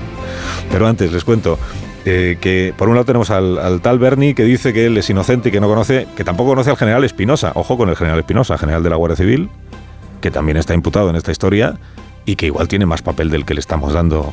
Pero 0.71 0.87
antes 0.87 1.13
les 1.13 1.25
cuento 1.25 1.59
eh, 2.05 2.39
que 2.41 2.73
por 2.77 2.89
un 2.89 2.95
lado 2.95 3.05
tenemos 3.05 3.31
al, 3.31 3.59
al, 3.59 3.81
tal 3.83 3.99
Bernie 3.99 4.35
que 4.35 4.45
dice 4.45 4.73
que 4.73 4.87
él 4.87 4.97
es 4.97 5.11
inocente 5.11 5.51
y 5.51 5.53
que 5.53 5.61
no 5.61 5.69
conoce, 5.69 6.07
que 6.17 6.25
tampoco 6.25 6.51
conoce 6.51 6.71
al 6.71 6.77
general 6.77 7.05
Espinosa. 7.05 7.53
Ojo 7.55 7.77
con 7.77 7.89
el 7.89 7.97
general 7.97 8.19
Espinosa, 8.19 8.57
general 8.59 8.83
de 8.83 8.91
la 8.91 8.97
Guardia 8.97 9.17
Civil, 9.17 9.51
que 10.21 10.31
también 10.31 10.57
está 10.57 10.75
imputado 10.75 11.11
en 11.11 11.17
esta 11.17 11.31
historia 11.31 11.79
y 12.25 12.37
que 12.37 12.47
igual 12.47 12.69
tiene 12.69 12.87
más 12.87 13.03
papel 13.03 13.31
del 13.31 13.45
que 13.45 13.55
le 13.55 13.61
estamos 13.61 13.93
dando. 13.93 14.33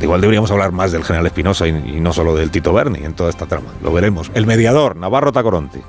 Igual 0.00 0.20
deberíamos 0.20 0.50
hablar 0.50 0.70
más 0.70 0.92
del 0.92 1.02
general 1.02 1.26
Espinosa 1.26 1.66
y, 1.66 1.70
y, 1.70 2.00
no 2.00 2.12
solo 2.12 2.36
del 2.36 2.50
Tito 2.50 2.72
Berni 2.72 3.00
en 3.04 3.14
toda 3.14 3.30
esta 3.30 3.46
trama. 3.46 3.68
Lo 3.82 3.92
veremos. 3.92 4.30
El 4.34 4.46
mediador, 4.46 4.96
Navarro 4.96 5.32
Tacoronte. 5.32 5.82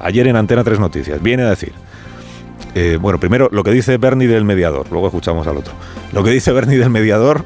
Ayer 0.00 0.26
en 0.28 0.36
Antena 0.36 0.62
3 0.62 0.78
Noticias, 0.78 1.22
viene 1.22 1.42
a 1.42 1.50
decir. 1.50 1.72
Eh, 2.74 2.98
bueno, 3.00 3.18
primero 3.18 3.48
lo 3.52 3.62
que 3.64 3.70
dice 3.70 3.98
Bernie 3.98 4.28
del 4.28 4.44
mediador, 4.44 4.86
luego 4.90 5.08
escuchamos 5.08 5.46
al 5.46 5.56
otro. 5.58 5.74
Lo 6.12 6.22
que 6.24 6.30
dice 6.30 6.52
Bernie 6.52 6.78
del 6.78 6.90
mediador. 6.90 7.44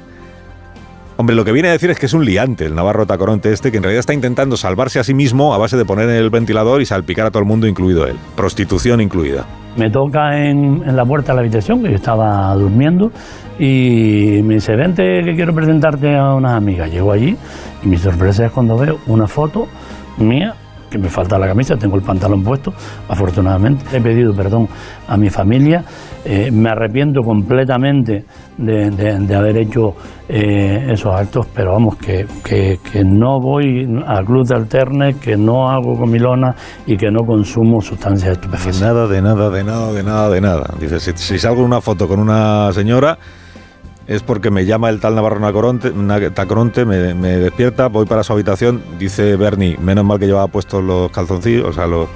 Hombre, 1.18 1.34
lo 1.34 1.46
que 1.46 1.52
viene 1.52 1.68
a 1.68 1.72
decir 1.72 1.90
es 1.90 1.98
que 1.98 2.04
es 2.06 2.12
un 2.12 2.26
liante 2.26 2.66
el 2.66 2.74
Navarro 2.74 3.06
Tacoronte 3.06 3.50
este, 3.50 3.70
que 3.70 3.78
en 3.78 3.82
realidad 3.82 4.00
está 4.00 4.12
intentando 4.12 4.58
salvarse 4.58 4.98
a 4.98 5.04
sí 5.04 5.14
mismo 5.14 5.54
a 5.54 5.58
base 5.58 5.78
de 5.78 5.86
poner 5.86 6.10
en 6.10 6.16
el 6.16 6.28
ventilador 6.28 6.82
y 6.82 6.84
salpicar 6.84 7.26
a 7.26 7.30
todo 7.30 7.40
el 7.40 7.48
mundo, 7.48 7.66
incluido 7.66 8.06
él. 8.06 8.16
Prostitución 8.36 9.00
incluida. 9.00 9.46
Me 9.76 9.90
toca 9.90 10.36
en, 10.38 10.82
en, 10.86 10.94
la 10.94 11.06
puerta 11.06 11.32
de 11.32 11.36
la 11.36 11.40
habitación, 11.40 11.82
que 11.82 11.88
yo 11.88 11.96
estaba 11.96 12.54
durmiendo, 12.54 13.10
y 13.58 14.42
me 14.44 14.54
dice, 14.54 14.76
vente 14.76 15.22
que 15.24 15.34
quiero 15.34 15.54
presentarte 15.54 16.14
a 16.14 16.34
unas 16.34 16.52
amigas. 16.52 16.90
Llego 16.90 17.12
allí 17.12 17.34
y 17.82 17.88
mi 17.88 17.96
sorpresa 17.96 18.46
es 18.46 18.52
cuando 18.52 18.76
veo 18.76 18.98
una 19.06 19.26
foto 19.26 19.66
mía, 20.18 20.54
que 20.90 20.98
me 20.98 21.08
falta 21.08 21.38
la 21.38 21.46
camisa, 21.46 21.76
tengo 21.76 21.96
el 21.96 22.02
pantalón 22.02 22.42
puesto, 22.42 22.72
afortunadamente. 23.08 23.84
He 23.96 24.00
pedido 24.00 24.34
perdón 24.34 24.68
a 25.08 25.16
mi 25.16 25.30
familia, 25.30 25.84
eh, 26.24 26.50
me 26.50 26.70
arrepiento 26.70 27.22
completamente 27.22 28.24
de, 28.56 28.90
de, 28.90 29.34
haber 29.34 29.58
hecho 29.58 29.94
eh, 30.28 30.88
esos 30.90 31.14
actos, 31.14 31.46
pero 31.54 31.72
vamos, 31.72 31.96
que, 31.96 32.26
que, 32.42 33.04
no 33.04 33.40
voy 33.40 34.02
al 34.06 34.24
club 34.24 34.46
de 34.46 34.56
alternes, 34.56 35.16
que 35.16 35.36
no 35.36 35.70
hago 35.70 35.96
comilona 35.96 36.54
y 36.86 36.96
que 36.96 37.10
no 37.10 37.20
consumo 37.24 37.80
sustancias 37.80 38.32
estupefacientes. 38.32 38.80
Nada, 38.80 39.06
de 39.06 39.22
nada, 39.22 39.50
de 39.50 39.64
nada, 39.64 39.92
de 39.92 40.02
nada, 40.02 40.30
de 40.30 40.40
nada. 40.40 40.74
Dice, 40.80 40.98
si, 41.00 41.12
si 41.14 41.38
salgo 41.38 41.60
en 41.60 41.66
una 41.66 41.80
foto 41.80 42.08
con 42.08 42.18
una 42.18 42.72
señora 42.72 43.18
es 44.06 44.22
porque 44.22 44.50
me 44.50 44.64
llama 44.66 44.88
el 44.90 45.00
tal 45.00 45.14
Navarro 45.14 45.40
Tacoronte, 45.40 46.84
me, 46.84 47.36
despierta, 47.38 47.88
voy 47.88 48.06
para 48.06 48.22
su 48.22 48.32
habitación, 48.32 48.82
dice 48.98 49.36
Bernie, 49.36 49.76
menos 49.78 50.04
mal 50.04 50.18
que 50.18 50.26
llevaba 50.26 50.46
puestos 50.46 50.82
los 50.82 51.10
calzoncillos, 51.10 51.66
o 51.66 51.72
sea, 51.72 51.86
los, 51.86 52.08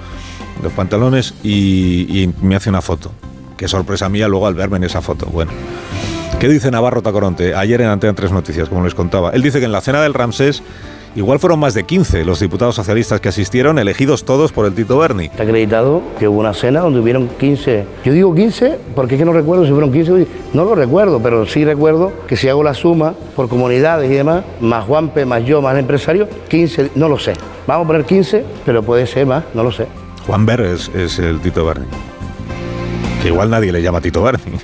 pantalones, 0.76 1.34
y, 1.42 2.22
y, 2.22 2.34
me 2.42 2.54
hace 2.54 2.70
una 2.70 2.82
foto. 2.82 3.10
Qué 3.56 3.66
sorpresa 3.66 4.08
mía 4.08 4.28
luego 4.28 4.46
al 4.46 4.54
verme 4.54 4.76
en 4.76 4.84
esa 4.84 5.00
foto. 5.00 5.26
Bueno. 5.26 5.50
¿Qué 6.38 6.48
dice 6.48 6.70
Navarro 6.70 7.02
Tacoronte? 7.02 7.54
Ayer 7.54 7.82
en 7.82 7.88
Antena 7.88 8.14
3 8.14 8.32
Noticias, 8.32 8.68
como 8.68 8.82
les 8.84 8.94
contaba. 8.94 9.30
Él 9.30 9.42
dice 9.42 9.58
que 9.58 9.66
en 9.66 9.72
la 9.72 9.82
cena 9.82 10.00
del 10.00 10.14
Ramsés 10.14 10.62
Igual 11.16 11.40
fueron 11.40 11.58
más 11.58 11.74
de 11.74 11.82
15 11.82 12.24
los 12.24 12.38
diputados 12.38 12.76
socialistas 12.76 13.20
que 13.20 13.28
asistieron, 13.28 13.80
elegidos 13.80 14.24
todos 14.24 14.52
por 14.52 14.66
el 14.66 14.74
Tito 14.74 14.96
Berni. 14.96 15.26
Está 15.26 15.42
acreditado 15.42 16.02
que 16.20 16.28
hubo 16.28 16.38
una 16.38 16.54
cena 16.54 16.80
donde 16.80 17.00
hubieron 17.00 17.28
15. 17.28 17.84
Yo 18.04 18.12
digo 18.12 18.32
15 18.32 18.78
porque 18.94 19.16
es 19.16 19.18
que 19.18 19.24
no 19.24 19.32
recuerdo 19.32 19.64
si 19.64 19.72
fueron 19.72 19.92
15. 19.92 20.26
No 20.54 20.64
lo 20.64 20.76
recuerdo, 20.76 21.20
pero 21.20 21.46
sí 21.46 21.64
recuerdo 21.64 22.12
que 22.28 22.36
si 22.36 22.48
hago 22.48 22.62
la 22.62 22.74
suma 22.74 23.14
por 23.34 23.48
comunidades 23.48 24.08
y 24.08 24.14
demás, 24.14 24.44
más 24.60 24.84
Juanpe, 24.84 25.26
más 25.26 25.44
yo, 25.44 25.60
más 25.60 25.74
el 25.74 25.80
empresario, 25.80 26.28
15, 26.48 26.92
no 26.94 27.08
lo 27.08 27.18
sé. 27.18 27.32
Vamos 27.66 27.84
a 27.84 27.86
poner 27.88 28.04
15, 28.04 28.44
pero 28.64 28.82
puede 28.84 29.06
ser 29.08 29.26
más, 29.26 29.42
no 29.52 29.64
lo 29.64 29.72
sé. 29.72 29.86
Juan 30.26 30.46
Ber 30.46 30.60
es, 30.60 30.88
es 30.94 31.18
el 31.18 31.40
Tito 31.40 31.64
Berni. 31.64 31.86
Que 33.20 33.28
igual 33.28 33.50
nadie 33.50 33.72
le 33.72 33.82
llama 33.82 34.00
Tito 34.00 34.22
Berni. 34.22 34.52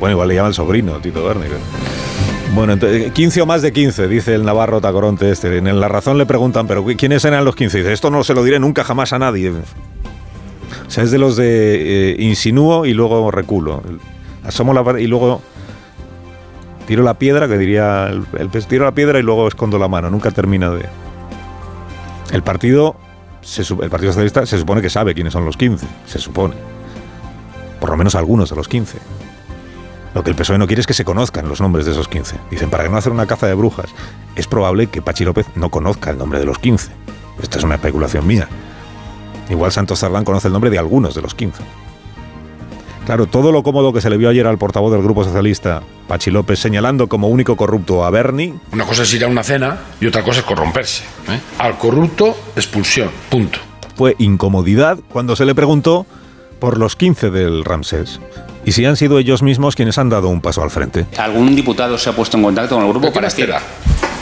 Bueno, 0.00 0.14
igual 0.14 0.28
le 0.28 0.34
llama 0.34 0.48
el 0.48 0.54
sobrino 0.54 0.98
Tito 0.98 1.24
Berni. 1.24 1.46
Bueno, 2.54 2.74
entonces, 2.74 3.10
15 3.10 3.42
o 3.42 3.46
más 3.46 3.62
de 3.62 3.72
15, 3.72 4.06
dice 4.06 4.32
el 4.32 4.44
Navarro 4.44 4.80
Tacoronte 4.80 5.28
este. 5.28 5.58
En 5.58 5.80
La 5.80 5.88
Razón 5.88 6.18
le 6.18 6.24
preguntan, 6.24 6.68
¿pero 6.68 6.84
quiénes 6.84 7.24
eran 7.24 7.44
los 7.44 7.56
15? 7.56 7.78
Dice, 7.78 7.92
esto 7.92 8.10
no 8.10 8.22
se 8.22 8.32
lo 8.32 8.44
diré 8.44 8.60
nunca 8.60 8.84
jamás 8.84 9.12
a 9.12 9.18
nadie. 9.18 9.50
O 9.50 10.90
sea, 10.90 11.02
es 11.02 11.10
de 11.10 11.18
los 11.18 11.36
de 11.36 12.12
eh, 12.12 12.16
insinúo 12.20 12.86
y 12.86 12.94
luego 12.94 13.32
reculo. 13.32 13.82
Asomo 14.44 14.72
la 14.72 15.00
y 15.00 15.08
luego 15.08 15.42
tiro 16.86 17.02
la 17.02 17.14
piedra, 17.14 17.48
que 17.48 17.58
diría 17.58 18.06
el, 18.06 18.24
el 18.38 18.48
pez, 18.50 18.68
tiro 18.68 18.84
la 18.84 18.94
piedra 18.94 19.18
y 19.18 19.22
luego 19.22 19.48
escondo 19.48 19.76
la 19.76 19.88
mano. 19.88 20.08
Nunca 20.08 20.30
termina 20.30 20.70
de... 20.70 20.86
El 22.30 22.44
partido, 22.44 22.94
se, 23.40 23.62
el 23.62 23.90
Partido 23.90 24.12
Socialista 24.12 24.46
se 24.46 24.58
supone 24.58 24.80
que 24.80 24.90
sabe 24.90 25.12
quiénes 25.12 25.32
son 25.32 25.44
los 25.44 25.56
15, 25.56 25.86
se 26.06 26.18
supone. 26.20 26.54
Por 27.80 27.90
lo 27.90 27.96
menos 27.96 28.14
algunos 28.14 28.48
de 28.48 28.54
los 28.54 28.68
15. 28.68 28.98
Lo 30.14 30.22
que 30.22 30.30
el 30.30 30.36
PSOE 30.36 30.58
no 30.58 30.66
quiere 30.66 30.80
es 30.80 30.86
que 30.86 30.94
se 30.94 31.04
conozcan 31.04 31.48
los 31.48 31.60
nombres 31.60 31.86
de 31.86 31.92
esos 31.92 32.06
15. 32.06 32.36
Dicen, 32.50 32.70
para 32.70 32.88
no 32.88 32.96
hacer 32.96 33.10
una 33.10 33.26
caza 33.26 33.48
de 33.48 33.54
brujas, 33.54 33.90
es 34.36 34.46
probable 34.46 34.86
que 34.86 35.02
Pachi 35.02 35.24
López 35.24 35.46
no 35.56 35.70
conozca 35.70 36.10
el 36.10 36.18
nombre 36.18 36.38
de 36.38 36.46
los 36.46 36.58
15. 36.58 36.92
Esta 37.42 37.58
es 37.58 37.64
una 37.64 37.74
especulación 37.74 38.24
mía. 38.26 38.48
Igual 39.50 39.72
Santos 39.72 39.98
Zardán 39.98 40.24
conoce 40.24 40.46
el 40.46 40.52
nombre 40.52 40.70
de 40.70 40.78
algunos 40.78 41.14
de 41.14 41.22
los 41.22 41.34
15. 41.34 41.62
Claro, 43.06 43.26
todo 43.26 43.52
lo 43.52 43.62
cómodo 43.62 43.92
que 43.92 44.00
se 44.00 44.08
le 44.08 44.16
vio 44.16 44.30
ayer 44.30 44.46
al 44.46 44.56
portavoz 44.56 44.90
del 44.92 45.02
Grupo 45.02 45.24
Socialista, 45.24 45.82
Pachi 46.08 46.30
López, 46.30 46.58
señalando 46.58 47.08
como 47.08 47.28
único 47.28 47.56
corrupto 47.56 48.04
a 48.04 48.10
Berni. 48.10 48.54
Una 48.72 48.86
cosa 48.86 49.02
es 49.02 49.12
ir 49.12 49.24
a 49.24 49.28
una 49.28 49.42
cena 49.42 49.80
y 50.00 50.06
otra 50.06 50.22
cosa 50.22 50.40
es 50.40 50.46
corromperse. 50.46 51.02
¿eh? 51.28 51.40
Al 51.58 51.76
corrupto, 51.76 52.34
expulsión. 52.56 53.10
Punto. 53.28 53.58
Fue 53.96 54.14
incomodidad 54.18 54.98
cuando 55.12 55.36
se 55.36 55.44
le 55.44 55.54
preguntó 55.54 56.06
por 56.60 56.78
los 56.78 56.96
15 56.96 57.30
del 57.30 57.64
Ramsés 57.64 58.20
y 58.64 58.72
si 58.72 58.84
han 58.84 58.96
sido 58.96 59.18
ellos 59.18 59.42
mismos 59.42 59.76
quienes 59.76 59.98
han 59.98 60.08
dado 60.08 60.28
un 60.28 60.40
paso 60.40 60.62
al 60.62 60.70
frente. 60.70 61.06
¿Algún 61.18 61.54
diputado 61.54 61.98
se 61.98 62.10
ha 62.10 62.12
puesto 62.12 62.36
en 62.36 62.44
contacto 62.44 62.76
con 62.76 62.84
el 62.84 62.90
grupo 62.90 63.12
para 63.12 63.28
decir? 63.28 63.52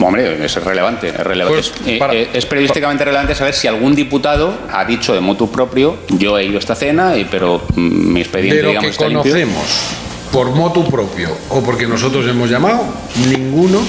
Hombre, 0.01 0.45
es 0.45 0.65
relevante, 0.65 1.09
es 1.09 1.17
relevante. 1.17 1.61
Pues, 1.61 1.73
es, 1.87 1.99
para, 1.99 2.15
eh, 2.15 2.29
es, 2.33 2.47
periodísticamente 2.47 3.05
relevante 3.05 3.35
saber 3.35 3.55
si 3.55 3.69
algún 3.69 3.95
diputado 3.95 4.53
ha 4.73 4.85
dicho 4.85 5.15
de 5.15 5.21
motu 5.21 5.51
propio, 5.51 5.99
yo 6.09 6.39
he 6.39 6.45
ido 6.45 6.57
a 6.57 6.59
esta 6.59 6.75
cena, 6.75 7.15
pero 7.31 7.63
mm, 7.75 8.13
mi 8.13 8.21
expediente, 8.21 8.57
de 8.57 8.63
lo 8.63 8.69
digamos, 8.71 8.87
que 8.87 8.91
está 8.91 9.05
conocemos 9.05 9.35
limpio. 9.35 10.33
por 10.33 10.51
motu 10.51 10.91
propio 10.91 11.31
o 11.51 11.63
porque 11.63 11.87
nosotros 11.87 12.27
hemos 12.27 12.51
llamado, 12.51 12.85
ninguno 13.29 13.81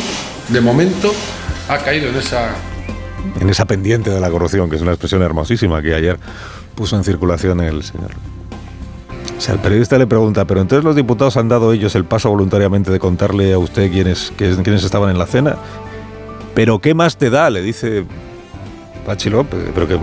de 0.49 0.61
momento 0.61 1.13
ha 1.69 1.77
caído 1.77 2.09
en 2.09 2.15
esa 2.17 2.53
en 3.39 3.49
esa 3.49 3.65
pendiente 3.65 4.09
de 4.09 4.19
la 4.19 4.29
corrupción, 4.29 4.69
que 4.69 4.75
es 4.75 4.81
una 4.81 4.91
expresión 4.91 5.21
hermosísima 5.21 5.81
que 5.81 5.95
ayer 5.95 6.17
puso 6.75 6.95
en 6.95 7.03
circulación 7.03 7.61
el 7.61 7.83
señor. 7.83 8.11
O 9.37 9.51
el 9.51 9.59
periodista 9.59 9.97
le 9.97 10.07
pregunta, 10.07 10.45
pero 10.45 10.61
entonces 10.61 10.83
los 10.83 10.95
diputados 10.95 11.37
han 11.37 11.49
dado 11.49 11.73
ellos 11.73 11.95
el 11.95 12.05
paso 12.05 12.29
voluntariamente 12.29 12.91
de 12.91 12.99
contarle 12.99 13.53
a 13.53 13.57
usted 13.57 13.91
quiénes, 13.91 14.31
quiénes 14.37 14.83
estaban 14.83 15.09
en 15.09 15.17
la 15.17 15.25
cena. 15.25 15.57
Pero 16.53 16.79
¿qué 16.79 16.93
más 16.93 17.17
te 17.17 17.29
da? 17.29 17.49
Le 17.49 17.61
dice 17.61 18.05
Pachi 19.05 19.29
López, 19.29 19.59
pero 19.73 19.87
que... 19.87 19.99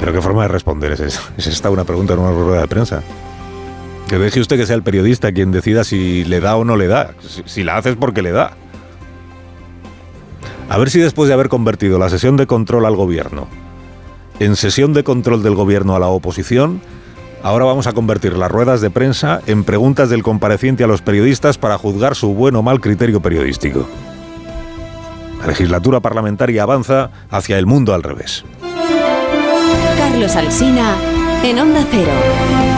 Pero 0.00 0.12
qué 0.12 0.20
forma 0.20 0.42
de 0.42 0.48
responder 0.48 0.92
es 0.92 1.00
eso. 1.00 1.20
Es 1.36 1.46
esta 1.46 1.70
una 1.70 1.84
pregunta 1.84 2.14
en 2.14 2.20
una 2.20 2.30
rueda 2.30 2.60
de 2.62 2.68
prensa. 2.68 3.02
Que 4.08 4.18
deje 4.18 4.40
usted 4.40 4.56
que 4.56 4.66
sea 4.66 4.76
el 4.76 4.82
periodista 4.82 5.32
quien 5.32 5.50
decida 5.50 5.84
si 5.84 6.24
le 6.24 6.40
da 6.40 6.56
o 6.56 6.64
no 6.64 6.76
le 6.76 6.88
da. 6.88 7.14
Si, 7.26 7.42
si 7.46 7.64
la 7.64 7.76
hace 7.76 7.90
es 7.90 7.96
porque 7.96 8.22
le 8.22 8.32
da. 8.32 8.52
A 10.68 10.78
ver 10.78 10.90
si 10.90 10.98
después 10.98 11.28
de 11.28 11.34
haber 11.34 11.48
convertido 11.48 11.98
la 11.98 12.08
sesión 12.08 12.36
de 12.36 12.46
control 12.46 12.86
al 12.86 12.96
gobierno 12.96 13.48
en 14.40 14.56
sesión 14.56 14.92
de 14.92 15.04
control 15.04 15.42
del 15.42 15.54
gobierno 15.54 15.94
a 15.94 15.98
la 15.98 16.08
oposición, 16.08 16.80
ahora 17.44 17.66
vamos 17.66 17.86
a 17.86 17.92
convertir 17.92 18.36
las 18.36 18.50
ruedas 18.50 18.80
de 18.80 18.90
prensa 18.90 19.40
en 19.46 19.64
preguntas 19.64 20.08
del 20.08 20.22
compareciente 20.22 20.82
a 20.82 20.86
los 20.86 21.02
periodistas 21.02 21.58
para 21.58 21.78
juzgar 21.78 22.16
su 22.16 22.34
buen 22.34 22.56
o 22.56 22.62
mal 22.62 22.80
criterio 22.80 23.20
periodístico. 23.20 23.86
La 25.40 25.48
legislatura 25.48 26.00
parlamentaria 26.00 26.62
avanza 26.62 27.10
hacia 27.30 27.58
el 27.58 27.66
mundo 27.66 27.92
al 27.92 28.02
revés. 28.02 28.44
Carlos 29.98 30.34
Alsina 30.34 30.96
en 31.44 31.58
Onda 31.58 31.84
Cero. 31.90 32.73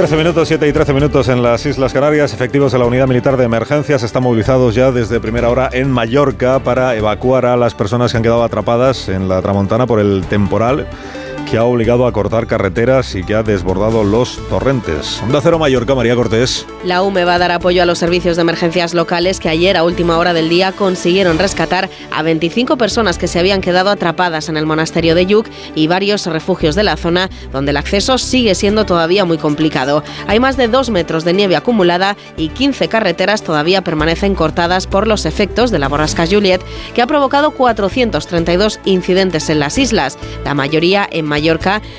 13 0.00 0.16
minutos, 0.16 0.48
7 0.48 0.66
y 0.66 0.72
13 0.72 0.94
minutos 0.94 1.28
en 1.28 1.42
las 1.42 1.66
Islas 1.66 1.92
Canarias. 1.92 2.32
Efectivos 2.32 2.72
de 2.72 2.78
la 2.78 2.86
Unidad 2.86 3.06
Militar 3.06 3.36
de 3.36 3.44
Emergencias 3.44 4.02
están 4.02 4.22
movilizados 4.22 4.74
ya 4.74 4.92
desde 4.92 5.20
primera 5.20 5.50
hora 5.50 5.68
en 5.70 5.90
Mallorca 5.90 6.58
para 6.60 6.96
evacuar 6.96 7.44
a 7.44 7.54
las 7.58 7.74
personas 7.74 8.10
que 8.10 8.16
han 8.16 8.22
quedado 8.22 8.42
atrapadas 8.42 9.10
en 9.10 9.28
la 9.28 9.42
Tramontana 9.42 9.86
por 9.86 10.00
el 10.00 10.24
temporal 10.26 10.86
que 11.50 11.58
ha 11.58 11.64
obligado 11.64 12.06
a 12.06 12.12
cortar 12.12 12.46
carreteras 12.46 13.16
y 13.16 13.24
que 13.24 13.34
ha 13.34 13.42
desbordado 13.42 14.04
los 14.04 14.36
torrentes. 14.48 15.20
Onda 15.20 15.40
Cero 15.42 15.58
Mallorca, 15.58 15.96
María 15.96 16.14
Cortés. 16.14 16.64
La 16.84 17.02
UME 17.02 17.24
va 17.24 17.34
a 17.34 17.38
dar 17.38 17.50
apoyo 17.50 17.82
a 17.82 17.86
los 17.86 17.98
servicios 17.98 18.36
de 18.36 18.42
emergencias 18.42 18.94
locales 18.94 19.40
que 19.40 19.48
ayer 19.48 19.76
a 19.76 19.82
última 19.82 20.16
hora 20.16 20.32
del 20.32 20.48
día 20.48 20.70
consiguieron 20.70 21.40
rescatar 21.40 21.90
a 22.12 22.22
25 22.22 22.76
personas 22.76 23.18
que 23.18 23.26
se 23.26 23.40
habían 23.40 23.62
quedado 23.62 23.90
atrapadas 23.90 24.48
en 24.48 24.56
el 24.56 24.64
monasterio 24.64 25.16
de 25.16 25.26
Yuc 25.26 25.48
y 25.74 25.88
varios 25.88 26.24
refugios 26.26 26.76
de 26.76 26.84
la 26.84 26.96
zona 26.96 27.28
donde 27.50 27.72
el 27.72 27.78
acceso 27.78 28.16
sigue 28.16 28.54
siendo 28.54 28.86
todavía 28.86 29.24
muy 29.24 29.36
complicado. 29.36 30.04
Hay 30.28 30.38
más 30.38 30.56
de 30.56 30.68
2 30.68 30.90
metros 30.90 31.24
de 31.24 31.32
nieve 31.32 31.56
acumulada 31.56 32.16
y 32.36 32.50
15 32.50 32.86
carreteras 32.86 33.42
todavía 33.42 33.82
permanecen 33.82 34.36
cortadas 34.36 34.86
por 34.86 35.08
los 35.08 35.26
efectos 35.26 35.72
de 35.72 35.80
la 35.80 35.88
borrasca 35.88 36.28
Juliet 36.28 36.62
que 36.94 37.02
ha 37.02 37.08
provocado 37.08 37.50
432 37.50 38.78
incidentes 38.84 39.50
en 39.50 39.58
las 39.58 39.78
islas, 39.78 40.16
la 40.44 40.54
mayoría 40.54 41.08
en 41.10 41.24
Mallorca 41.24 41.39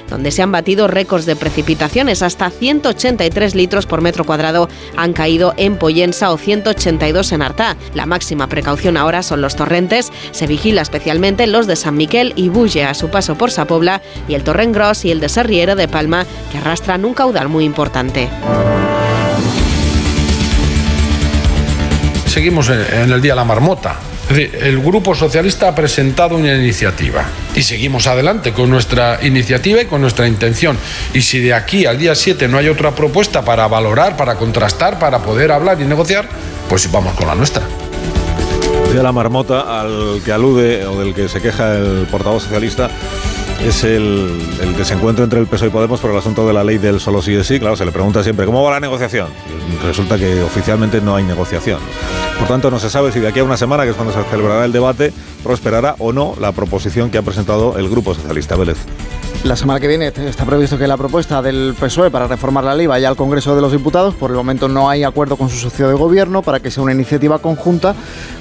Donde 0.09 0.31
se 0.31 0.41
han 0.41 0.51
batido 0.51 0.87
récords 0.87 1.25
de 1.25 1.35
precipitaciones. 1.35 2.21
Hasta 2.21 2.49
183 2.49 3.55
litros 3.55 3.85
por 3.85 4.01
metro 4.01 4.23
cuadrado 4.23 4.69
han 4.95 5.13
caído 5.13 5.53
en 5.57 5.77
Poyensa 5.77 6.31
o 6.31 6.37
182 6.37 7.31
en 7.31 7.41
Artá. 7.41 7.75
La 7.93 8.05
máxima 8.05 8.47
precaución 8.47 8.97
ahora 8.97 9.23
son 9.23 9.41
los 9.41 9.55
torrentes. 9.55 10.11
Se 10.31 10.47
vigila 10.47 10.81
especialmente 10.81 11.47
los 11.47 11.67
de 11.67 11.75
San 11.75 11.97
Miquel 11.97 12.33
y 12.35 12.49
Bulle 12.49 12.83
a 12.83 12.93
su 12.93 13.09
paso 13.09 13.35
por 13.35 13.51
Sapobla 13.51 14.01
y 14.27 14.35
el 14.35 14.43
Torrent 14.43 14.75
Gros 14.75 15.05
y 15.05 15.11
el 15.11 15.19
de 15.19 15.29
Serriero 15.29 15.75
de 15.75 15.87
Palma, 15.87 16.25
que 16.51 16.57
arrastran 16.57 17.05
un 17.05 17.13
caudal 17.13 17.49
muy 17.49 17.65
importante. 17.65 18.29
Seguimos 22.27 22.69
en 22.69 23.11
el 23.11 23.21
Día 23.21 23.35
la 23.35 23.43
Marmota 23.43 24.10
el 24.37 24.79
Grupo 24.79 25.15
Socialista 25.15 25.67
ha 25.67 25.75
presentado 25.75 26.35
una 26.35 26.53
iniciativa 26.55 27.25
y 27.55 27.63
seguimos 27.63 28.07
adelante 28.07 28.53
con 28.53 28.69
nuestra 28.69 29.19
iniciativa 29.23 29.81
y 29.81 29.85
con 29.85 30.01
nuestra 30.01 30.27
intención. 30.27 30.77
Y 31.13 31.21
si 31.21 31.39
de 31.39 31.53
aquí 31.53 31.85
al 31.85 31.97
día 31.97 32.15
7 32.15 32.47
no 32.47 32.57
hay 32.57 32.69
otra 32.69 32.91
propuesta 32.91 33.43
para 33.43 33.67
valorar, 33.67 34.15
para 34.17 34.35
contrastar, 34.35 34.99
para 34.99 35.19
poder 35.19 35.51
hablar 35.51 35.81
y 35.81 35.85
negociar, 35.85 36.27
pues 36.69 36.89
vamos 36.91 37.13
con 37.15 37.27
la 37.27 37.35
nuestra. 37.35 37.63
De 38.93 39.01
la 39.01 39.11
marmota 39.11 39.79
al 39.81 40.21
que 40.23 40.31
alude 40.31 40.85
o 40.85 40.99
del 40.99 41.13
que 41.13 41.29
se 41.29 41.41
queja 41.41 41.75
el 41.75 42.07
portavoz 42.09 42.43
socialista 42.43 42.89
es 43.65 43.83
el, 43.83 44.75
desencuentro 44.77 45.23
entre 45.23 45.39
el 45.39 45.47
PSOE 45.47 45.67
y 45.67 45.71
Podemos 45.71 45.99
por 45.99 46.11
el 46.11 46.17
asunto 46.17 46.47
de 46.47 46.53
la 46.53 46.63
ley 46.63 46.77
del 46.77 46.99
solo 46.99 47.21
sí 47.21 47.35
es 47.35 47.47
sí. 47.47 47.59
Claro, 47.59 47.75
se 47.75 47.85
le 47.85 47.91
pregunta 47.91 48.23
siempre, 48.23 48.45
¿cómo 48.45 48.63
va 48.63 48.71
la 48.71 48.79
negociación? 48.79 49.27
resulta 49.85 50.17
que 50.17 50.41
oficialmente 50.41 51.01
no 51.01 51.15
hay 51.15 51.23
negociación. 51.23 51.79
Por 52.37 52.47
tanto, 52.47 52.69
no 52.69 52.79
se 52.79 52.89
sabe 52.89 53.11
si 53.11 53.19
de 53.19 53.27
aquí 53.27 53.39
a 53.39 53.43
una 53.43 53.57
semana, 53.57 53.83
que 53.83 53.91
es 53.91 53.95
cuando 53.95 54.13
se 54.13 54.23
celebrará 54.29 54.65
el 54.65 54.71
debate, 54.71 55.13
prosperará 55.43 55.95
o 55.99 56.11
no 56.11 56.35
la 56.39 56.51
proposición 56.51 57.09
que 57.09 57.17
ha 57.17 57.21
presentado 57.21 57.77
el 57.77 57.89
Grupo 57.89 58.13
Socialista 58.13 58.55
Vélez. 58.55 58.77
La 59.43 59.55
semana 59.55 59.79
que 59.79 59.87
viene 59.87 60.07
está 60.07 60.45
previsto 60.45 60.77
que 60.77 60.85
la 60.87 60.97
propuesta 60.97 61.41
del 61.41 61.73
PSOE 61.79 62.11
para 62.11 62.27
reformar 62.27 62.63
la 62.63 62.75
ley 62.75 62.85
vaya 62.85 63.09
al 63.09 63.15
Congreso 63.15 63.55
de 63.55 63.61
los 63.61 63.71
Diputados. 63.71 64.13
Por 64.13 64.29
el 64.29 64.37
momento 64.37 64.67
no 64.67 64.87
hay 64.87 65.03
acuerdo 65.03 65.35
con 65.35 65.49
su 65.49 65.57
socio 65.57 65.87
de 65.87 65.95
gobierno 65.95 66.43
para 66.43 66.59
que 66.59 66.69
sea 66.69 66.83
una 66.83 66.93
iniciativa 66.93 67.39
conjunta, 67.39 67.95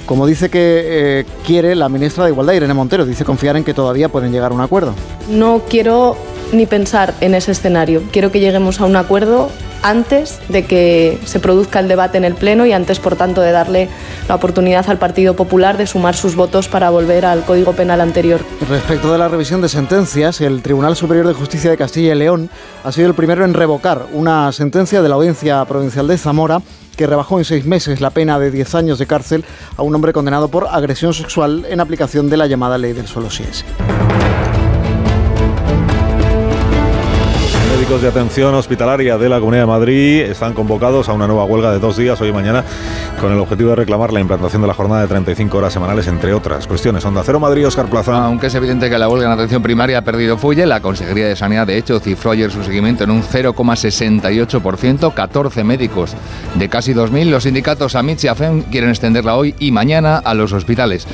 como 0.05 0.27
dice 0.27 0.51
que 0.51 0.59
eh, 0.61 1.25
quiere 1.43 1.73
la 1.73 1.89
ministra 1.89 2.25
de 2.25 2.29
Igualdad, 2.29 2.53
Irene 2.53 2.75
Montero. 2.75 3.05
Dice 3.05 3.25
confiar 3.25 3.57
en 3.57 3.63
que 3.63 3.73
todavía 3.73 4.09
pueden 4.09 4.31
llegar 4.31 4.51
a 4.51 4.55
un 4.55 4.61
acuerdo. 4.61 4.93
No 5.29 5.61
quiero 5.69 6.17
ni 6.51 6.65
pensar 6.65 7.13
en 7.21 7.35
ese 7.35 7.51
escenario. 7.51 8.03
Quiero 8.11 8.31
que 8.31 8.39
lleguemos 8.39 8.81
a 8.81 8.85
un 8.85 8.95
acuerdo 8.95 9.49
antes 9.83 10.39
de 10.49 10.65
que 10.65 11.17
se 11.25 11.39
produzca 11.39 11.79
el 11.79 11.87
debate 11.87 12.17
en 12.17 12.23
el 12.23 12.35
Pleno 12.35 12.65
y 12.65 12.73
antes, 12.73 12.99
por 12.99 13.15
tanto, 13.15 13.41
de 13.41 13.51
darle 13.51 13.89
la 14.27 14.35
oportunidad 14.35 14.89
al 14.89 14.97
Partido 14.97 15.35
Popular 15.35 15.77
de 15.77 15.87
sumar 15.87 16.15
sus 16.15 16.35
votos 16.35 16.67
para 16.67 16.89
volver 16.89 17.25
al 17.25 17.43
Código 17.43 17.73
Penal 17.73 18.01
anterior. 18.01 18.41
Respecto 18.69 19.11
de 19.11 19.17
la 19.17 19.27
revisión 19.27 19.61
de 19.61 19.69
sentencias, 19.69 20.41
el 20.41 20.61
Tribunal 20.61 20.95
Superior 20.95 21.27
de 21.27 21.33
Justicia 21.33 21.71
de 21.71 21.77
Castilla 21.77 22.13
y 22.13 22.17
León 22.17 22.49
ha 22.83 22.91
sido 22.91 23.07
el 23.07 23.13
primero 23.13 23.43
en 23.43 23.53
revocar 23.53 24.05
una 24.13 24.51
sentencia 24.51 25.01
de 25.01 25.09
la 25.09 25.15
Audiencia 25.15 25.63
Provincial 25.65 26.07
de 26.07 26.17
Zamora 26.17 26.61
que 26.95 27.07
rebajó 27.07 27.39
en 27.39 27.45
seis 27.45 27.65
meses 27.65 28.01
la 28.01 28.11
pena 28.11 28.37
de 28.37 28.51
10 28.51 28.75
años 28.75 28.99
de 28.99 29.07
cárcel 29.07 29.45
a 29.77 29.81
un 29.81 29.95
hombre 29.95 30.13
condenado 30.13 30.49
por 30.49 30.67
agresión 30.67 31.13
sexual 31.13 31.65
en 31.67 31.79
aplicación 31.79 32.29
de 32.29 32.37
la 32.37 32.47
llamada 32.47 32.77
ley 32.77 32.93
del 32.93 33.07
solo 33.07 33.29
si. 33.29 33.43
De 37.81 38.07
atención 38.07 38.53
hospitalaria 38.53 39.17
de 39.17 39.27
la 39.27 39.39
Comunidad 39.39 39.63
de 39.63 39.67
Madrid 39.67 40.21
están 40.21 40.53
convocados 40.53 41.09
a 41.09 41.13
una 41.13 41.27
nueva 41.27 41.43
huelga 41.43 41.71
de 41.71 41.79
dos 41.79 41.97
días, 41.97 42.21
hoy 42.21 42.29
y 42.29 42.31
mañana, 42.31 42.63
con 43.19 43.33
el 43.33 43.39
objetivo 43.39 43.71
de 43.71 43.75
reclamar 43.75 44.13
la 44.13 44.21
implantación 44.21 44.61
de 44.61 44.67
la 44.67 44.73
jornada 44.73 45.01
de 45.01 45.07
35 45.07 45.57
horas 45.57 45.73
semanales, 45.73 46.07
entre 46.07 46.33
otras 46.33 46.67
cuestiones. 46.67 47.03
Onda 47.03 47.21
Cero 47.25 47.39
Madrid, 47.39 47.67
Oscar 47.67 47.87
Plaza. 47.87 48.23
Aunque 48.23 48.47
es 48.47 48.55
evidente 48.55 48.89
que 48.89 48.97
la 48.97 49.09
huelga 49.09 49.25
en 49.25 49.33
atención 49.33 49.61
primaria 49.61 49.97
ha 49.97 50.01
perdido 50.03 50.37
fuelle, 50.37 50.65
la 50.67 50.79
Consejería 50.79 51.27
de 51.27 51.35
Sanidad, 51.35 51.67
de 51.67 51.77
hecho, 51.77 51.99
cifró 51.99 52.31
ayer 52.31 52.49
su 52.49 52.63
seguimiento 52.63 53.03
en 53.03 53.11
un 53.11 53.23
0,68%, 53.23 55.13
14 55.13 55.63
médicos 55.63 56.13
de 56.55 56.69
casi 56.69 56.93
2.000. 56.93 57.25
Los 57.25 57.43
sindicatos 57.43 57.95
AMIT 57.95 58.23
y 58.23 58.27
AFEM 58.27 58.61
quieren 58.63 58.91
extenderla 58.91 59.35
hoy 59.35 59.53
y 59.59 59.71
mañana 59.71 60.17
a 60.17 60.33
los 60.33 60.53
hospitales. 60.53 61.07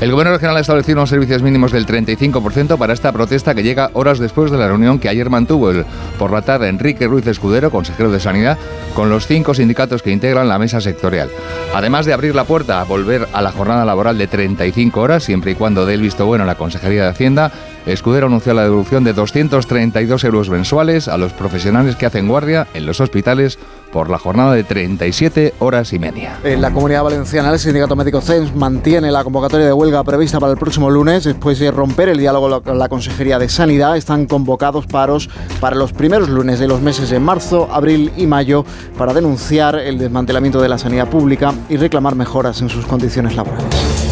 El 0.00 0.10
Gobierno 0.12 0.32
regional 0.32 0.56
ha 0.56 0.60
establecido 0.60 0.98
unos 0.98 1.10
servicios 1.10 1.42
mínimos 1.42 1.72
del 1.72 1.86
35% 1.86 2.78
para 2.78 2.92
esta 2.92 3.12
protesta 3.12 3.54
que 3.54 3.62
llega 3.62 3.90
horas 3.92 4.18
después 4.18 4.50
de 4.50 4.58
la 4.58 4.68
reunión 4.68 4.98
que 4.98 5.08
ayer 5.08 5.28
mantuvo 5.28 5.70
el 5.70 5.84
por 6.18 6.30
la 6.30 6.42
tarde 6.42 6.68
Enrique 6.68 7.06
Ruiz 7.06 7.26
Escudero, 7.26 7.70
consejero 7.70 8.10
de 8.10 8.20
Sanidad, 8.20 8.58
con 8.94 9.10
los 9.10 9.26
cinco 9.26 9.54
sindicatos 9.54 10.02
que 10.02 10.10
integran 10.10 10.48
la 10.48 10.58
mesa 10.58 10.80
sectorial. 10.80 11.30
Además 11.74 12.06
de 12.06 12.12
abrir 12.12 12.34
la 12.34 12.44
puerta 12.44 12.80
a 12.80 12.84
volver 12.84 13.28
a 13.32 13.42
la 13.42 13.52
jornada 13.52 13.84
laboral 13.84 14.18
de 14.18 14.26
35 14.26 15.00
horas, 15.00 15.24
siempre 15.24 15.52
y 15.52 15.54
cuando 15.54 15.86
dé 15.86 15.94
el 15.94 16.02
visto 16.02 16.26
bueno 16.26 16.44
a 16.44 16.46
la 16.46 16.56
Consejería 16.56 17.04
de 17.04 17.10
Hacienda, 17.10 17.52
Escudero 17.86 18.26
anunció 18.26 18.54
la 18.54 18.62
devolución 18.62 19.02
de 19.02 19.12
232 19.12 20.24
euros 20.24 20.50
mensuales 20.50 21.08
a 21.08 21.16
los 21.16 21.32
profesionales 21.32 21.96
que 21.96 22.06
hacen 22.06 22.28
guardia 22.28 22.66
en 22.74 22.86
los 22.86 23.00
hospitales 23.00 23.58
por 23.92 24.08
la 24.08 24.18
jornada 24.18 24.54
de 24.54 24.64
37 24.64 25.54
horas 25.58 25.92
y 25.92 25.98
media. 25.98 26.38
En 26.42 26.62
la 26.62 26.70
comunidad 26.70 27.04
valenciana, 27.04 27.50
el 27.52 27.58
sindicato 27.58 27.94
médico 27.94 28.20
CENS 28.20 28.54
mantiene 28.54 29.10
la 29.10 29.22
convocatoria 29.22 29.66
de 29.66 29.72
huelga 29.72 30.02
prevista 30.02 30.40
para 30.40 30.52
el 30.52 30.58
próximo 30.58 30.90
lunes. 30.90 31.24
Después 31.24 31.58
de 31.58 31.70
romper 31.70 32.08
el 32.08 32.18
diálogo 32.18 32.62
con 32.62 32.78
la 32.78 32.88
Consejería 32.88 33.38
de 33.38 33.48
Sanidad, 33.48 33.96
están 33.96 34.26
convocados 34.26 34.86
paros 34.86 35.28
para 35.60 35.76
los 35.76 35.92
primeros 35.92 36.28
lunes 36.28 36.58
de 36.58 36.68
los 36.68 36.80
meses 36.80 37.10
de 37.10 37.20
marzo, 37.20 37.68
abril 37.70 38.12
y 38.16 38.26
mayo 38.26 38.64
para 38.96 39.12
denunciar 39.12 39.76
el 39.76 39.98
desmantelamiento 39.98 40.60
de 40.62 40.68
la 40.68 40.78
sanidad 40.78 41.08
pública 41.08 41.52
y 41.68 41.76
reclamar 41.76 42.14
mejoras 42.14 42.62
en 42.62 42.70
sus 42.70 42.86
condiciones 42.86 43.36
laborales. 43.36 44.11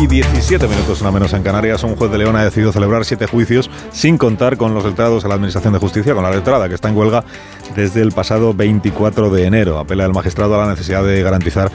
Y 0.00 0.06
17 0.06 0.68
minutos, 0.68 1.00
una 1.00 1.10
menos 1.10 1.32
en 1.32 1.42
Canarias. 1.42 1.82
Un 1.84 1.96
juez 1.96 2.10
de 2.10 2.18
León 2.18 2.36
ha 2.36 2.44
decidido 2.44 2.72
celebrar 2.72 3.04
siete 3.04 3.26
juicios 3.26 3.70
sin 3.92 4.18
contar 4.18 4.56
con 4.56 4.74
los 4.74 4.84
letrados 4.84 5.24
a 5.24 5.28
la 5.28 5.34
Administración 5.34 5.72
de 5.72 5.78
Justicia, 5.78 6.14
con 6.14 6.22
la 6.22 6.30
letrada 6.30 6.68
que 6.68 6.74
está 6.74 6.88
en 6.88 6.96
huelga 6.96 7.24
desde 7.74 8.02
el 8.02 8.12
pasado 8.12 8.52
24 8.52 9.30
de 9.30 9.44
enero. 9.44 9.78
Apela 9.78 10.04
el 10.04 10.12
magistrado 10.12 10.54
a 10.54 10.64
la 10.64 10.70
necesidad 10.70 11.02
de 11.04 11.22
garantizar 11.22 11.70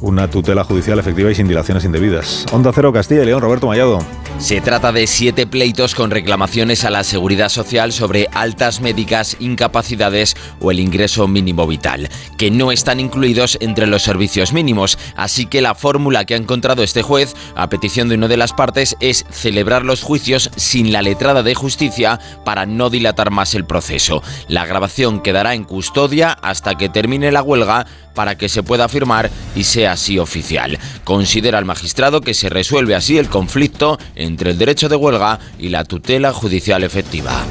una 0.00 0.30
tutela 0.30 0.64
judicial 0.64 0.98
efectiva 0.98 1.30
y 1.30 1.34
sin 1.34 1.48
dilaciones 1.48 1.84
indebidas. 1.84 2.46
Onda 2.52 2.72
Cero 2.74 2.92
Castilla 2.92 3.22
y 3.22 3.26
León, 3.26 3.40
Roberto 3.40 3.66
Mallado. 3.66 3.98
Se 4.38 4.60
trata 4.60 4.92
de 4.92 5.06
siete 5.06 5.46
pleitos 5.46 5.94
con 5.94 6.10
reclamaciones 6.10 6.84
a 6.84 6.90
la 6.90 7.04
seguridad 7.04 7.48
social 7.48 7.92
sobre 7.92 8.28
altas 8.32 8.82
médicas, 8.82 9.36
incapacidades 9.40 10.36
o 10.60 10.70
el 10.70 10.78
ingreso 10.78 11.26
mínimo 11.26 11.66
vital, 11.66 12.10
que 12.36 12.50
no 12.50 12.70
están 12.70 13.00
incluidos 13.00 13.56
entre 13.62 13.86
los 13.86 14.02
servicios 14.02 14.52
mínimos. 14.52 14.98
Así 15.16 15.46
que 15.46 15.62
la 15.62 15.74
fórmula 15.74 16.26
que 16.26 16.34
ha 16.34 16.36
encontrado 16.36 16.82
este 16.82 17.02
juez, 17.02 17.34
a 17.54 17.70
petición 17.70 18.10
de 18.10 18.16
una 18.16 18.28
de 18.28 18.36
las 18.36 18.52
partes, 18.52 18.96
es 19.00 19.24
celebrar 19.30 19.84
los 19.84 20.02
juicios 20.02 20.50
sin 20.56 20.92
la 20.92 21.00
letrada 21.00 21.42
de 21.42 21.54
justicia 21.54 22.20
para 22.44 22.66
no 22.66 22.90
dilatar 22.90 23.30
más 23.30 23.54
el 23.54 23.64
proceso. 23.64 24.22
La 24.48 24.66
grabación 24.66 25.22
quedará 25.22 25.54
en 25.54 25.64
custodia 25.64 26.32
hasta 26.32 26.74
que 26.74 26.90
termine 26.90 27.32
la 27.32 27.42
huelga 27.42 27.86
para 28.16 28.36
que 28.36 28.48
se 28.48 28.64
pueda 28.64 28.88
firmar 28.88 29.30
y 29.54 29.62
sea 29.62 29.92
así 29.92 30.18
oficial. 30.18 30.76
Considera 31.04 31.60
el 31.60 31.64
magistrado 31.64 32.20
que 32.20 32.34
se 32.34 32.48
resuelve 32.48 32.96
así 32.96 33.18
el 33.18 33.28
conflicto 33.28 34.00
entre 34.16 34.50
el 34.50 34.58
derecho 34.58 34.88
de 34.88 34.96
huelga 34.96 35.38
y 35.58 35.68
la 35.68 35.84
tutela 35.84 36.32
judicial 36.32 36.82
efectiva. 36.82 37.44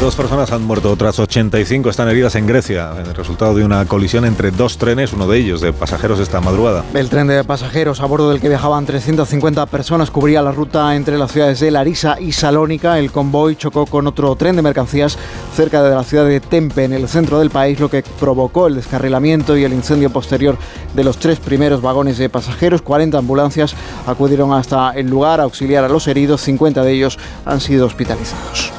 Dos 0.00 0.14
personas 0.14 0.52
han 0.52 0.62
muerto, 0.62 0.92
otras 0.92 1.18
85 1.18 1.90
están 1.90 2.08
heridas 2.08 2.36
en 2.36 2.46
Grecia, 2.46 2.92
en 3.00 3.06
el 3.06 3.14
resultado 3.14 3.54
de 3.54 3.64
una 3.64 3.84
colisión 3.84 4.24
entre 4.24 4.52
dos 4.52 4.78
trenes, 4.78 5.12
uno 5.12 5.26
de 5.26 5.38
ellos 5.38 5.60
de 5.60 5.72
pasajeros 5.72 6.20
esta 6.20 6.40
madrugada. 6.40 6.84
El 6.94 7.08
tren 7.08 7.26
de 7.26 7.42
pasajeros 7.42 8.00
a 8.00 8.06
bordo 8.06 8.30
del 8.30 8.40
que 8.40 8.48
viajaban 8.48 8.86
350 8.86 9.66
personas 9.66 10.10
cubría 10.12 10.40
la 10.40 10.52
ruta 10.52 10.94
entre 10.94 11.18
las 11.18 11.32
ciudades 11.32 11.58
de 11.58 11.72
Larisa 11.72 12.20
y 12.20 12.30
Salónica. 12.30 12.98
El 12.98 13.10
convoy 13.10 13.56
chocó 13.56 13.86
con 13.86 14.06
otro 14.06 14.36
tren 14.36 14.54
de 14.54 14.62
mercancías 14.62 15.18
cerca 15.56 15.82
de 15.82 15.94
la 15.94 16.04
ciudad 16.04 16.26
de 16.26 16.40
Tempe, 16.40 16.84
en 16.84 16.92
el 16.92 17.08
centro 17.08 17.40
del 17.40 17.50
país, 17.50 17.80
lo 17.80 17.90
que 17.90 18.04
provocó 18.20 18.68
el 18.68 18.76
descarrilamiento 18.76 19.56
y 19.56 19.64
el 19.64 19.72
incendio 19.72 20.10
posterior 20.10 20.56
de 20.94 21.04
los 21.04 21.18
tres 21.18 21.40
primeros 21.40 21.82
vagones 21.82 22.18
de 22.18 22.28
pasajeros. 22.28 22.82
40 22.82 23.18
ambulancias 23.18 23.74
acudieron 24.06 24.52
hasta 24.52 24.92
el 24.92 25.08
lugar 25.08 25.40
a 25.40 25.44
auxiliar 25.44 25.82
a 25.82 25.88
los 25.88 26.06
heridos, 26.06 26.40
50 26.42 26.84
de 26.84 26.92
ellos 26.92 27.18
han 27.44 27.60
sido 27.60 27.86
hospitalizados. 27.86 28.77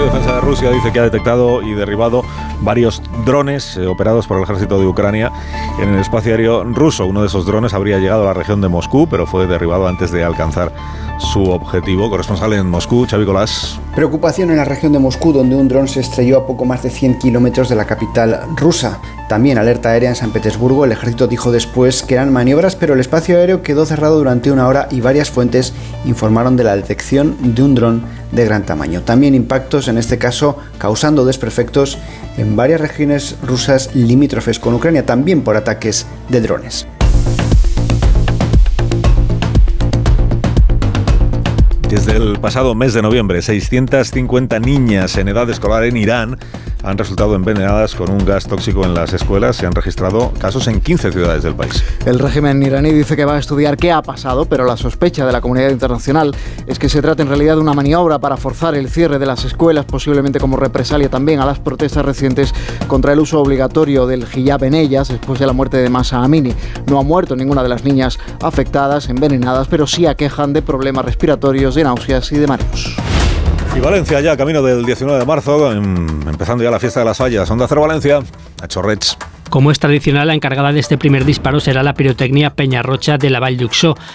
Ministerio 0.00 0.12
de 0.12 0.18
Defensa 0.18 0.34
de 0.34 0.40
Rusia 0.40 0.70
dice 0.70 0.92
que 0.92 0.98
ha 0.98 1.02
detectado 1.02 1.60
y 1.60 1.74
derribado 1.74 2.24
varios 2.62 3.02
drones 3.26 3.76
eh, 3.76 3.86
operados 3.86 4.26
por 4.26 4.38
el 4.38 4.44
ejército 4.44 4.78
de 4.78 4.86
Ucrania 4.86 5.30
en 5.78 5.90
el 5.90 6.00
espacio 6.00 6.32
aéreo 6.32 6.64
ruso. 6.64 7.04
Uno 7.04 7.20
de 7.20 7.26
esos 7.26 7.44
drones 7.44 7.74
habría 7.74 7.98
llegado 7.98 8.22
a 8.22 8.26
la 8.26 8.32
región 8.32 8.62
de 8.62 8.68
Moscú, 8.68 9.06
pero 9.10 9.26
fue 9.26 9.46
derribado 9.46 9.86
antes 9.86 10.10
de 10.10 10.24
alcanzar 10.24 10.72
su 11.18 11.50
objetivo. 11.50 12.08
Corresponsal 12.08 12.54
en 12.54 12.66
Moscú, 12.70 13.06
Xavi 13.10 13.26
Colás. 13.26 13.78
Preocupación 13.94 14.50
en 14.50 14.56
la 14.56 14.64
región 14.64 14.92
de 14.92 15.00
Moscú, 15.00 15.32
donde 15.32 15.56
un 15.56 15.66
dron 15.66 15.88
se 15.88 15.98
estrelló 15.98 16.38
a 16.38 16.46
poco 16.46 16.64
más 16.64 16.84
de 16.84 16.90
100 16.90 17.18
kilómetros 17.18 17.68
de 17.68 17.74
la 17.74 17.86
capital 17.86 18.40
rusa. 18.56 19.00
También 19.28 19.58
alerta 19.58 19.90
aérea 19.90 20.10
en 20.10 20.16
San 20.16 20.32
Petersburgo. 20.32 20.84
El 20.84 20.92
ejército 20.92 21.26
dijo 21.26 21.50
después 21.50 22.04
que 22.04 22.14
eran 22.14 22.32
maniobras, 22.32 22.76
pero 22.76 22.94
el 22.94 23.00
espacio 23.00 23.36
aéreo 23.36 23.62
quedó 23.62 23.84
cerrado 23.86 24.18
durante 24.18 24.52
una 24.52 24.68
hora 24.68 24.86
y 24.92 25.00
varias 25.00 25.30
fuentes 25.30 25.72
informaron 26.04 26.56
de 26.56 26.64
la 26.64 26.76
detección 26.76 27.36
de 27.40 27.62
un 27.64 27.74
dron 27.74 28.04
de 28.30 28.44
gran 28.44 28.64
tamaño. 28.64 29.02
También 29.02 29.34
impactos, 29.34 29.88
en 29.88 29.98
este 29.98 30.18
caso, 30.18 30.56
causando 30.78 31.24
desperfectos 31.24 31.98
en 32.38 32.54
varias 32.54 32.80
regiones 32.80 33.36
rusas 33.42 33.94
limítrofes 33.94 34.60
con 34.60 34.74
Ucrania, 34.74 35.04
también 35.04 35.42
por 35.42 35.56
ataques 35.56 36.06
de 36.28 36.40
drones. 36.40 36.86
Desde 41.90 42.16
el 42.16 42.38
pasado 42.38 42.76
mes 42.76 42.94
de 42.94 43.02
noviembre, 43.02 43.42
650 43.42 44.60
niñas 44.60 45.16
en 45.16 45.26
edad 45.26 45.50
escolar 45.50 45.82
en 45.82 45.96
Irán 45.96 46.38
han 46.82 46.98
resultado 46.98 47.34
envenenadas 47.34 47.94
con 47.94 48.10
un 48.10 48.24
gas 48.24 48.46
tóxico 48.46 48.84
en 48.84 48.94
las 48.94 49.12
escuelas. 49.12 49.56
Se 49.56 49.66
han 49.66 49.72
registrado 49.72 50.32
casos 50.38 50.66
en 50.68 50.80
15 50.80 51.12
ciudades 51.12 51.42
del 51.42 51.54
país. 51.54 51.82
El 52.06 52.18
régimen 52.18 52.62
iraní 52.62 52.90
dice 52.90 53.16
que 53.16 53.24
va 53.24 53.36
a 53.36 53.38
estudiar 53.38 53.76
qué 53.76 53.92
ha 53.92 54.02
pasado, 54.02 54.44
pero 54.46 54.64
la 54.64 54.76
sospecha 54.76 55.26
de 55.26 55.32
la 55.32 55.40
comunidad 55.40 55.70
internacional 55.70 56.34
es 56.66 56.78
que 56.78 56.88
se 56.88 57.02
trata 57.02 57.22
en 57.22 57.28
realidad 57.28 57.56
de 57.56 57.60
una 57.60 57.74
maniobra 57.74 58.18
para 58.18 58.36
forzar 58.36 58.74
el 58.74 58.88
cierre 58.88 59.18
de 59.18 59.26
las 59.26 59.44
escuelas, 59.44 59.84
posiblemente 59.84 60.40
como 60.40 60.56
represalia 60.56 61.08
también 61.08 61.40
a 61.40 61.46
las 61.46 61.58
protestas 61.58 62.04
recientes 62.04 62.54
contra 62.86 63.12
el 63.12 63.20
uso 63.20 63.40
obligatorio 63.40 64.06
del 64.06 64.26
hijab 64.34 64.64
en 64.64 64.74
ellas 64.74 65.08
después 65.08 65.38
de 65.38 65.46
la 65.46 65.52
muerte 65.52 65.76
de 65.76 65.88
Masa 65.88 66.22
Amini. 66.22 66.54
No 66.86 66.98
ha 66.98 67.02
muerto 67.02 67.36
ninguna 67.36 67.62
de 67.62 67.68
las 67.68 67.84
niñas 67.84 68.18
afectadas, 68.42 69.08
envenenadas, 69.08 69.68
pero 69.68 69.86
sí 69.86 70.06
aquejan 70.06 70.52
de 70.52 70.62
problemas 70.62 71.04
respiratorios, 71.04 71.74
de 71.74 71.84
náuseas 71.84 72.30
y 72.32 72.38
de 72.38 72.46
mareos. 72.46 72.96
Y 73.74 73.80
Valencia 73.80 74.20
ya, 74.20 74.36
camino 74.36 74.62
del 74.62 74.84
19 74.84 75.20
de 75.20 75.24
marzo, 75.24 75.70
em, 75.72 76.28
empezando 76.28 76.64
ya 76.64 76.70
la 76.70 76.80
fiesta 76.80 77.00
de 77.00 77.06
las 77.06 77.16
fallas. 77.16 77.48
Onda 77.50 77.66
Cero 77.68 77.82
Valencia, 77.82 78.20
a 78.60 78.68
Chorrets. 78.68 79.16
Como 79.50 79.72
es 79.72 79.80
tradicional, 79.80 80.28
la 80.28 80.34
encargada 80.34 80.72
de 80.72 80.78
este 80.78 80.96
primer 80.96 81.24
disparo 81.24 81.58
será 81.58 81.82
la 81.82 81.94
pirotecnia 81.94 82.50
Peñarrocha 82.50 83.18
de 83.18 83.30
la 83.30 83.40
Val. 83.40 83.58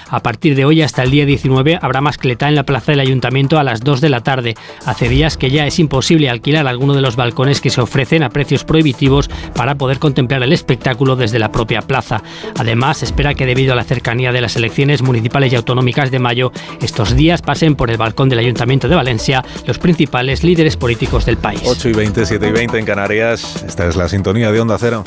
A 0.10 0.20
partir 0.22 0.56
de 0.56 0.64
hoy 0.64 0.82
hasta 0.82 1.04
el 1.04 1.12
día 1.12 1.26
19 1.26 1.78
habrá 1.82 2.00
mascleta 2.00 2.48
en 2.48 2.56
la 2.56 2.64
plaza 2.64 2.94
del 2.94 3.02
ayuntamiento 3.02 3.60
a 3.60 3.64
las 3.66 3.82
2 3.82 4.00
de 4.00 4.08
la 4.08 4.22
tarde. 4.22 4.56
Hace 4.86 5.10
días 5.10 5.36
que 5.36 5.52
ya 5.52 5.68
es 5.68 5.78
imposible 5.78 6.30
alquilar 6.30 6.68
alguno 6.68 6.94
de 6.94 7.02
los 7.02 7.18
balcones 7.18 7.60
que 7.60 7.70
se 7.70 7.82
ofrecen 7.82 8.24
a 8.24 8.30
precios 8.30 8.64
prohibitivos 8.64 9.30
para 9.54 9.76
poder 9.76 10.00
contemplar 10.00 10.42
el 10.42 10.54
espectáculo 10.54 11.18
desde 11.18 11.38
la 11.38 11.52
propia 11.52 11.82
plaza. 11.82 12.24
Además, 12.58 13.04
espera 13.04 13.34
que 13.34 13.46
debido 13.46 13.74
a 13.74 13.76
la 13.76 13.84
cercanía 13.84 14.32
de 14.32 14.40
las 14.40 14.56
elecciones 14.56 15.02
municipales 15.02 15.52
y 15.52 15.58
autonómicas 15.58 16.12
de 16.12 16.20
mayo, 16.20 16.54
estos 16.82 17.14
días 17.14 17.42
pasen 17.42 17.76
por 17.76 17.92
el 17.92 17.98
balcón 17.98 18.30
del 18.30 18.40
ayuntamiento 18.40 18.88
de 18.88 18.96
Valencia 18.96 19.44
los 19.68 19.80
principales 19.80 20.46
líderes 20.46 20.78
políticos 20.78 21.26
del 21.26 21.36
país. 21.36 21.62
8 21.66 21.90
y 21.90 21.94
20, 21.94 22.26
7 22.26 22.48
y 22.48 22.52
20 22.52 22.80
en 22.80 22.86
Canarias. 22.86 23.66
Esta 23.68 23.86
es 23.86 23.98
la 23.98 24.08
sintonía 24.08 24.50
de 24.50 24.62
Onda 24.62 24.78
Cero. 24.80 25.04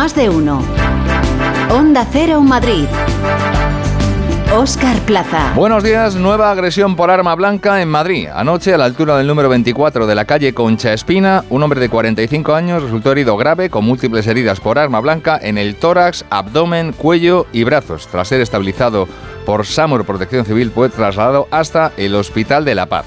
Más 0.00 0.14
de 0.14 0.30
uno. 0.30 0.62
Onda 1.70 2.06
Cero 2.10 2.40
Madrid. 2.40 2.86
Oscar 4.56 4.96
Plaza. 5.00 5.52
Buenos 5.54 5.84
días, 5.84 6.14
nueva 6.14 6.50
agresión 6.50 6.96
por 6.96 7.10
arma 7.10 7.34
blanca 7.34 7.82
en 7.82 7.90
Madrid. 7.90 8.26
Anoche, 8.34 8.72
a 8.72 8.78
la 8.78 8.86
altura 8.86 9.18
del 9.18 9.26
número 9.26 9.50
24 9.50 10.06
de 10.06 10.14
la 10.14 10.24
calle 10.24 10.54
Concha 10.54 10.94
Espina, 10.94 11.44
un 11.50 11.62
hombre 11.62 11.80
de 11.80 11.90
45 11.90 12.54
años 12.54 12.82
resultó 12.82 13.12
herido 13.12 13.36
grave 13.36 13.68
con 13.68 13.84
múltiples 13.84 14.26
heridas 14.26 14.58
por 14.58 14.78
arma 14.78 15.00
blanca 15.00 15.38
en 15.38 15.58
el 15.58 15.76
tórax, 15.76 16.24
abdomen, 16.30 16.92
cuello 16.92 17.46
y 17.52 17.64
brazos. 17.64 18.06
Tras 18.06 18.28
ser 18.28 18.40
estabilizado 18.40 19.06
por 19.44 19.66
SAMUR 19.66 20.06
Protección 20.06 20.46
Civil, 20.46 20.70
fue 20.70 20.88
trasladado 20.88 21.46
hasta 21.50 21.92
el 21.98 22.14
Hospital 22.14 22.64
de 22.64 22.74
la 22.74 22.86
Paz. 22.86 23.04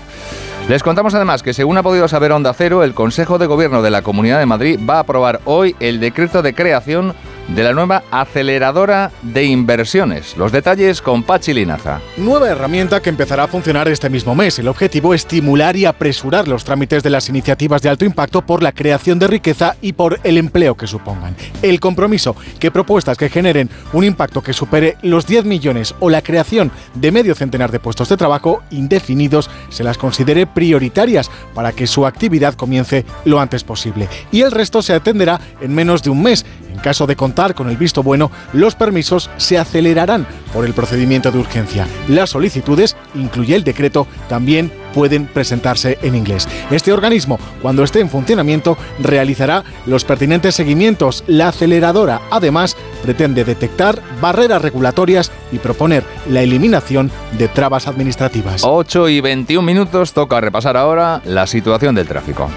Les 0.69 0.81
contamos 0.81 1.13
además 1.13 1.43
que, 1.43 1.53
según 1.53 1.77
ha 1.77 1.83
podido 1.83 2.07
saber 2.07 2.31
Onda 2.31 2.53
Cero, 2.53 2.83
el 2.83 2.93
Consejo 2.93 3.37
de 3.37 3.47
Gobierno 3.47 3.81
de 3.81 3.91
la 3.91 4.01
Comunidad 4.01 4.39
de 4.39 4.45
Madrid 4.45 4.79
va 4.89 4.95
a 4.95 4.99
aprobar 4.99 5.41
hoy 5.43 5.75
el 5.81 5.99
decreto 5.99 6.41
de 6.41 6.53
creación 6.53 7.13
de 7.47 7.63
la 7.63 7.73
nueva 7.73 8.03
aceleradora 8.11 9.11
de 9.23 9.45
inversiones. 9.45 10.37
Los 10.37 10.51
detalles 10.51 11.01
con 11.01 11.23
Pachi 11.23 11.53
Linaza. 11.53 12.01
Nueva 12.17 12.49
herramienta 12.49 13.01
que 13.01 13.09
empezará 13.09 13.45
a 13.45 13.47
funcionar 13.47 13.87
este 13.87 14.09
mismo 14.09 14.35
mes. 14.35 14.59
El 14.59 14.67
objetivo 14.67 15.13
es 15.13 15.23
estimular 15.23 15.77
y 15.77 15.85
apresurar 15.85 16.49
los 16.49 16.65
trámites 16.65 17.01
de 17.01 17.09
las 17.09 17.29
iniciativas 17.29 17.81
de 17.81 17.87
alto 17.87 18.03
impacto 18.03 18.45
por 18.45 18.61
la 18.61 18.73
creación 18.73 19.19
de 19.19 19.27
riqueza 19.27 19.77
y 19.81 19.93
por 19.93 20.19
el 20.23 20.37
empleo 20.37 20.75
que 20.75 20.85
supongan. 20.85 21.35
El 21.61 21.79
compromiso 21.79 22.35
que 22.59 22.71
propuestas 22.71 23.17
que 23.17 23.29
generen 23.29 23.69
un 23.93 24.03
impacto 24.03 24.43
que 24.43 24.51
supere 24.51 24.97
los 25.01 25.25
10 25.25 25.45
millones 25.45 25.95
o 26.01 26.09
la 26.09 26.21
creación 26.21 26.71
de 26.93 27.11
medio 27.11 27.35
centenar 27.35 27.71
de 27.71 27.79
puestos 27.79 28.09
de 28.09 28.17
trabajo 28.17 28.61
indefinidos 28.69 29.49
se 29.69 29.85
las 29.85 29.97
considere 29.97 30.45
prioritarias 30.45 31.31
para 31.55 31.71
que 31.71 31.87
su 31.87 32.05
actividad 32.05 32.53
comience 32.55 33.05
lo 33.23 33.39
antes 33.39 33.63
posible. 33.63 34.09
Y 34.31 34.41
el 34.41 34.51
resto 34.51 34.81
se 34.81 34.93
atenderá 34.93 35.39
en 35.61 35.73
menos 35.73 36.03
de 36.03 36.09
un 36.09 36.21
mes. 36.21 36.45
En 36.73 36.79
caso 36.79 37.05
de 37.05 37.15
contar 37.15 37.53
con 37.53 37.69
el 37.69 37.77
visto 37.77 38.01
bueno, 38.01 38.31
los 38.51 38.73
permisos 38.73 39.29
se 39.37 39.59
acelerarán 39.59 40.25
por 40.51 40.65
el 40.65 40.73
procedimiento 40.73 41.31
de 41.31 41.37
urgencia. 41.37 41.87
Las 42.07 42.31
solicitudes, 42.31 42.97
incluye 43.13 43.55
el 43.55 43.63
decreto, 43.63 44.07
también 44.27 44.71
pueden 44.91 45.27
presentarse 45.27 45.99
en 46.01 46.15
inglés. 46.15 46.47
Este 46.71 46.91
organismo, 46.91 47.39
cuando 47.61 47.83
esté 47.83 47.99
en 47.99 48.09
funcionamiento, 48.09 48.75
realizará 48.99 49.63
los 49.85 50.03
pertinentes 50.03 50.55
seguimientos. 50.55 51.23
La 51.27 51.49
aceleradora, 51.49 52.21
además, 52.31 52.75
pretende 53.03 53.45
detectar 53.45 54.01
barreras 54.19 54.61
regulatorias 54.61 55.31
y 55.51 55.59
proponer 55.59 56.03
la 56.27 56.41
eliminación 56.41 57.11
de 57.37 57.49
trabas 57.49 57.87
administrativas. 57.87 58.63
8 58.63 59.09
y 59.09 59.21
21 59.21 59.63
minutos, 59.63 60.13
toca 60.13 60.41
repasar 60.41 60.75
ahora 60.75 61.21
la 61.25 61.45
situación 61.45 61.93
del 61.93 62.07
tráfico. 62.07 62.49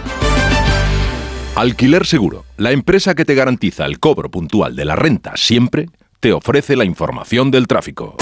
Alquiler 1.56 2.04
Seguro, 2.04 2.44
la 2.58 2.70
empresa 2.70 3.14
que 3.14 3.24
te 3.24 3.34
garantiza 3.34 3.86
el 3.86 3.98
cobro 3.98 4.30
puntual 4.30 4.76
de 4.76 4.84
la 4.84 4.94
renta 4.94 5.38
siempre, 5.38 5.88
te 6.20 6.34
ofrece 6.34 6.76
la 6.76 6.84
información 6.84 7.50
del 7.50 7.66
tráfico. 7.66 8.14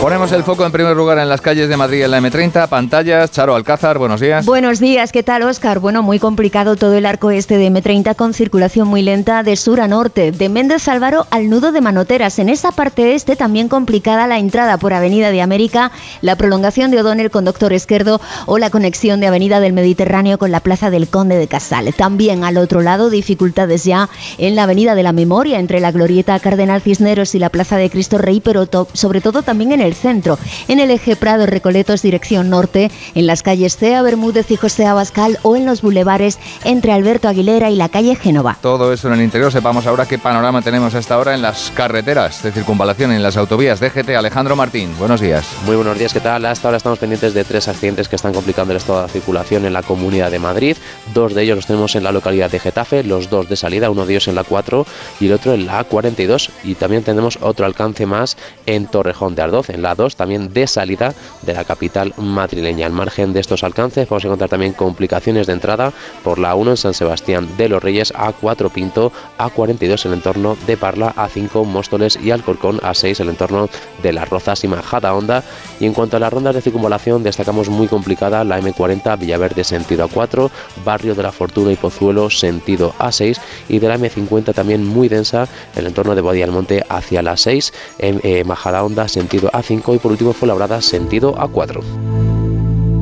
Ponemos 0.00 0.32
el 0.32 0.44
foco 0.44 0.64
en 0.64 0.72
primer 0.72 0.96
lugar 0.96 1.18
en 1.18 1.28
las 1.28 1.42
calles 1.42 1.68
de 1.68 1.76
Madrid 1.76 2.02
en 2.02 2.10
la 2.10 2.20
M30, 2.20 2.68
pantallas, 2.68 3.30
Charo 3.32 3.54
Alcázar, 3.54 3.98
buenos 3.98 4.18
días. 4.18 4.46
Buenos 4.46 4.80
días, 4.80 5.12
¿qué 5.12 5.22
tal 5.22 5.42
Oscar? 5.42 5.78
Bueno, 5.78 6.02
muy 6.02 6.18
complicado 6.18 6.74
todo 6.76 6.94
el 6.94 7.04
arco 7.04 7.30
este 7.30 7.58
de 7.58 7.70
M30 7.70 8.16
con 8.16 8.32
circulación 8.32 8.88
muy 8.88 9.02
lenta 9.02 9.42
de 9.42 9.56
sur 9.56 9.78
a 9.78 9.88
norte, 9.88 10.32
de 10.32 10.48
Méndez 10.48 10.88
Álvaro 10.88 11.26
al 11.30 11.50
nudo 11.50 11.70
de 11.70 11.82
Manoteras. 11.82 12.38
En 12.38 12.48
esa 12.48 12.72
parte 12.72 13.14
este 13.14 13.36
también 13.36 13.68
complicada 13.68 14.26
la 14.26 14.38
entrada 14.38 14.78
por 14.78 14.94
Avenida 14.94 15.30
de 15.30 15.42
América, 15.42 15.92
la 16.22 16.34
prolongación 16.34 16.90
de 16.90 17.02
O'Donnell 17.02 17.30
con 17.30 17.44
Doctor 17.44 17.74
Esquerdo 17.74 18.22
o 18.46 18.56
la 18.56 18.70
conexión 18.70 19.20
de 19.20 19.26
Avenida 19.26 19.60
del 19.60 19.74
Mediterráneo 19.74 20.38
con 20.38 20.50
la 20.50 20.60
Plaza 20.60 20.88
del 20.88 21.08
Conde 21.08 21.36
de 21.36 21.46
Casal. 21.46 21.92
También 21.92 22.42
al 22.42 22.56
otro 22.56 22.80
lado 22.80 23.10
dificultades 23.10 23.84
ya 23.84 24.08
en 24.38 24.56
la 24.56 24.62
Avenida 24.62 24.94
de 24.94 25.02
la 25.02 25.12
Memoria 25.12 25.58
entre 25.58 25.78
la 25.78 25.92
Glorieta 25.92 26.40
Cardenal 26.40 26.80
Cisneros 26.80 27.34
y 27.34 27.38
la 27.38 27.50
Plaza 27.50 27.76
de 27.76 27.90
Cristo 27.90 28.16
Rey, 28.16 28.40
pero 28.40 28.66
sobre 28.94 29.20
todo 29.20 29.42
también 29.42 29.72
en 29.72 29.82
el 29.82 29.89
centro, 29.94 30.38
en 30.68 30.80
el 30.80 30.90
eje 30.90 31.16
Prado 31.16 31.46
Recoletos 31.46 32.02
dirección 32.02 32.50
norte, 32.50 32.90
en 33.14 33.26
las 33.26 33.42
calles 33.42 33.76
Cea 33.76 34.02
Bermúdez 34.02 34.50
y 34.50 34.56
José 34.56 34.86
Abascal 34.86 35.38
o 35.42 35.56
en 35.56 35.66
los 35.66 35.82
bulevares 35.82 36.38
entre 36.64 36.92
Alberto 36.92 37.28
Aguilera 37.28 37.70
y 37.70 37.76
la 37.76 37.88
calle 37.88 38.14
Génova. 38.16 38.58
Todo 38.60 38.92
eso 38.92 39.08
en 39.08 39.14
el 39.14 39.22
interior. 39.22 39.52
Sepamos 39.52 39.86
ahora 39.86 40.06
qué 40.06 40.18
panorama 40.18 40.62
tenemos 40.62 40.94
hasta 40.94 41.14
ahora 41.14 41.34
en 41.34 41.42
las 41.42 41.72
carreteras 41.74 42.42
de 42.42 42.52
circunvalación, 42.52 43.12
en 43.12 43.22
las 43.22 43.36
autovías. 43.36 43.80
DGT 43.80 44.10
Alejandro 44.10 44.56
Martín, 44.56 44.90
buenos 44.98 45.20
días. 45.20 45.46
Muy 45.66 45.76
buenos 45.76 45.98
días, 45.98 46.12
¿qué 46.12 46.20
tal? 46.20 46.44
Hasta 46.46 46.68
ahora 46.68 46.76
estamos 46.76 46.98
pendientes 46.98 47.34
de 47.34 47.44
tres 47.44 47.68
accidentes 47.68 48.08
que 48.08 48.16
están 48.16 48.32
complicando 48.32 48.72
el 48.72 48.78
estado 48.78 49.02
de 49.02 49.08
circulación 49.08 49.64
en 49.64 49.72
la 49.72 49.82
Comunidad 49.82 50.30
de 50.30 50.38
Madrid. 50.38 50.76
Dos 51.14 51.34
de 51.34 51.42
ellos 51.42 51.56
los 51.56 51.66
tenemos 51.66 51.96
en 51.96 52.04
la 52.04 52.12
localidad 52.12 52.50
de 52.50 52.58
Getafe, 52.58 53.04
los 53.04 53.30
dos 53.30 53.48
de 53.48 53.56
salida, 53.56 53.90
uno 53.90 54.06
de 54.06 54.12
ellos 54.14 54.28
en 54.28 54.34
la 54.34 54.44
4 54.44 54.86
y 55.20 55.26
el 55.26 55.32
otro 55.32 55.54
en 55.54 55.66
la 55.66 55.86
A42. 55.86 56.50
Y 56.64 56.74
también 56.74 57.02
tenemos 57.02 57.38
otro 57.40 57.66
alcance 57.66 58.06
más 58.06 58.36
en 58.66 58.86
Torrejón 58.86 59.34
de 59.34 59.42
Ardoz, 59.42 59.70
en 59.70 59.79
la 59.80 59.94
2, 59.94 60.16
también 60.16 60.52
de 60.52 60.66
salida 60.66 61.14
de 61.42 61.54
la 61.54 61.64
capital 61.64 62.14
madrileña. 62.16 62.86
Al 62.86 62.92
margen 62.92 63.32
de 63.32 63.40
estos 63.40 63.64
alcances, 63.64 64.08
vamos 64.08 64.24
a 64.24 64.28
encontrar 64.28 64.50
también 64.50 64.72
complicaciones 64.72 65.46
de 65.46 65.52
entrada 65.52 65.92
por 66.22 66.38
la 66.38 66.54
1 66.54 66.72
en 66.72 66.76
San 66.76 66.94
Sebastián 66.94 67.48
de 67.56 67.68
los 67.68 67.82
Reyes, 67.82 68.12
A4 68.14 68.70
Pinto, 68.70 69.12
A42 69.38 70.04
en 70.04 70.12
el 70.12 70.18
entorno 70.18 70.56
de 70.66 70.76
Parla, 70.76 71.14
A5 71.16 71.64
Móstoles 71.64 72.18
y 72.22 72.30
Alcorcón, 72.30 72.78
A6 72.80 73.20
en 73.20 73.26
el 73.26 73.30
entorno 73.30 73.68
de 74.02 74.12
Las 74.12 74.28
Rozas 74.28 74.64
y 74.64 74.68
Majada 74.68 75.14
Honda. 75.14 75.44
Y 75.78 75.86
en 75.86 75.94
cuanto 75.94 76.16
a 76.16 76.20
las 76.20 76.32
rondas 76.32 76.54
de 76.54 76.62
circunvalación, 76.62 77.22
destacamos 77.22 77.68
muy 77.68 77.88
complicada 77.88 78.44
la 78.44 78.60
M40 78.60 79.18
Villaverde 79.18 79.64
sentido 79.64 80.08
A4, 80.08 80.50
Barrio 80.84 81.14
de 81.14 81.22
la 81.22 81.32
Fortuna 81.32 81.72
y 81.72 81.76
Pozuelo 81.76 82.30
sentido 82.30 82.94
A6 82.98 83.38
y 83.68 83.78
de 83.78 83.88
la 83.88 83.98
M50 83.98 84.54
también 84.54 84.84
muy 84.84 85.08
densa 85.08 85.48
en 85.74 85.80
el 85.80 85.86
entorno 85.86 86.14
de 86.14 86.20
Boadía 86.20 86.46
del 86.46 86.54
Monte 86.54 86.84
hacia 86.88 87.22
la 87.22 87.36
6, 87.36 87.72
en 87.98 88.20
eh, 88.22 88.44
Majada 88.44 88.84
Honda 88.84 89.08
sentido 89.08 89.50
A5 89.70 89.96
y 89.96 89.98
por 89.98 90.12
último 90.12 90.32
fue 90.32 90.48
labrada 90.48 90.80
sentido 90.80 91.34
A4. 91.36 91.82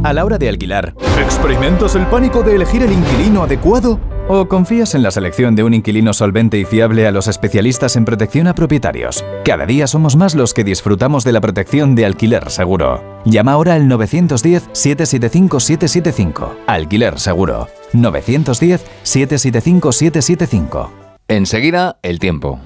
A 0.05 0.13
la 0.13 0.25
hora 0.25 0.39
de 0.39 0.49
alquilar, 0.49 0.95
¿experimentas 1.21 1.97
el 1.97 2.07
pánico 2.07 2.43
de 2.43 2.55
elegir 2.55 2.83
el 2.83 2.93
inquilino 2.93 3.43
adecuado? 3.43 3.99
¿O 4.29 4.47
confías 4.47 4.95
en 4.95 5.03
la 5.03 5.11
selección 5.11 5.57
de 5.57 5.65
un 5.65 5.73
inquilino 5.73 6.13
solvente 6.13 6.59
y 6.59 6.67
fiable 6.67 7.07
a 7.07 7.11
los 7.11 7.29
especialistas 7.29 7.97
en 7.97 8.05
protección 8.05 8.47
a 8.47 8.55
propietarios? 8.55 9.25
Cada 9.45 9.65
día 9.65 9.87
somos 9.87 10.17
más 10.17 10.35
los 10.35 10.53
que 10.53 10.65
disfrutamos 10.65 11.25
de 11.25 11.33
la 11.33 11.41
protección 11.41 11.95
de 11.95 12.05
alquiler 12.05 12.51
seguro. 12.51 13.03
Llama 13.25 13.53
ahora 13.53 13.73
al 13.75 13.89
910-775-775. 13.89 16.51
Alquiler 16.67 17.19
seguro. 17.19 17.69
910-775-775. 17.95 20.91
Enseguida, 21.27 21.99
el 22.03 22.19
tiempo. 22.19 22.61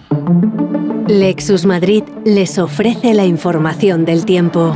Lexus 1.09 1.67
Madrid 1.67 2.05
les 2.25 2.59
ofrece 2.59 3.15
la 3.15 3.25
información 3.25 4.05
del 4.05 4.25
tiempo. 4.25 4.75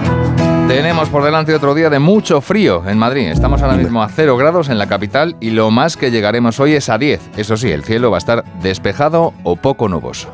Tenemos 0.68 1.08
por 1.08 1.22
delante 1.22 1.54
otro 1.54 1.74
día 1.74 1.88
de 1.88 2.00
mucho 2.00 2.40
frío 2.40 2.82
en 2.88 2.98
Madrid. 2.98 3.28
Estamos 3.28 3.62
ahora 3.62 3.76
mismo 3.76 4.02
a 4.02 4.08
0 4.08 4.36
grados 4.36 4.68
en 4.68 4.78
la 4.78 4.88
capital 4.88 5.36
y 5.40 5.50
lo 5.50 5.70
más 5.70 5.96
que 5.96 6.10
llegaremos 6.10 6.58
hoy 6.58 6.74
es 6.74 6.88
a 6.88 6.98
10. 6.98 7.20
Eso 7.36 7.56
sí, 7.56 7.70
el 7.70 7.84
cielo 7.84 8.10
va 8.10 8.16
a 8.16 8.18
estar 8.18 8.44
despejado 8.60 9.32
o 9.44 9.56
poco 9.56 9.88
nuboso. 9.88 10.28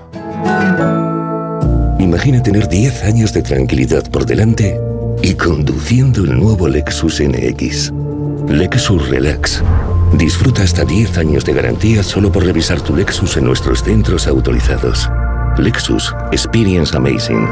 Imagina 1.99 2.43
tener 2.43 2.69
10 2.69 3.05
años 3.05 3.33
de 3.35 3.43
tranquilidad 3.43 4.11
por 4.11 4.25
delante 4.25 4.81
y 5.23 5.35
conduciendo 5.35 6.25
el 6.25 6.39
nuevo 6.39 6.69
Lexus 6.69 7.21
NX. 7.21 7.93
Lexus 8.49 9.09
Relax. 9.09 9.63
Disfruta 10.15 10.63
hasta 10.63 10.85
10 10.85 11.19
años 11.19 11.45
de 11.45 11.53
garantía 11.53 12.03
solo 12.03 12.33
por 12.33 12.45
revisar 12.45 12.81
tu 12.81 12.97
Lexus 12.97 13.37
en 13.37 13.45
nuestros 13.45 13.83
centros 13.83 14.27
autorizados. 14.27 15.09
Lexus 15.59 16.15
Experience 16.33 16.97
Amazing. 16.97 17.47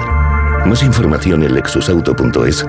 Más 0.66 0.82
información 0.82 1.42
en 1.42 1.54
lexusauto.es. 1.54 2.66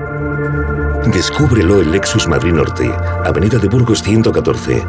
Descúbrelo 1.12 1.80
en 1.80 1.90
Lexus 1.90 2.28
Madrid 2.28 2.52
Norte, 2.52 2.90
Avenida 3.24 3.58
de 3.58 3.68
Burgos 3.68 4.02
114. 4.02 4.84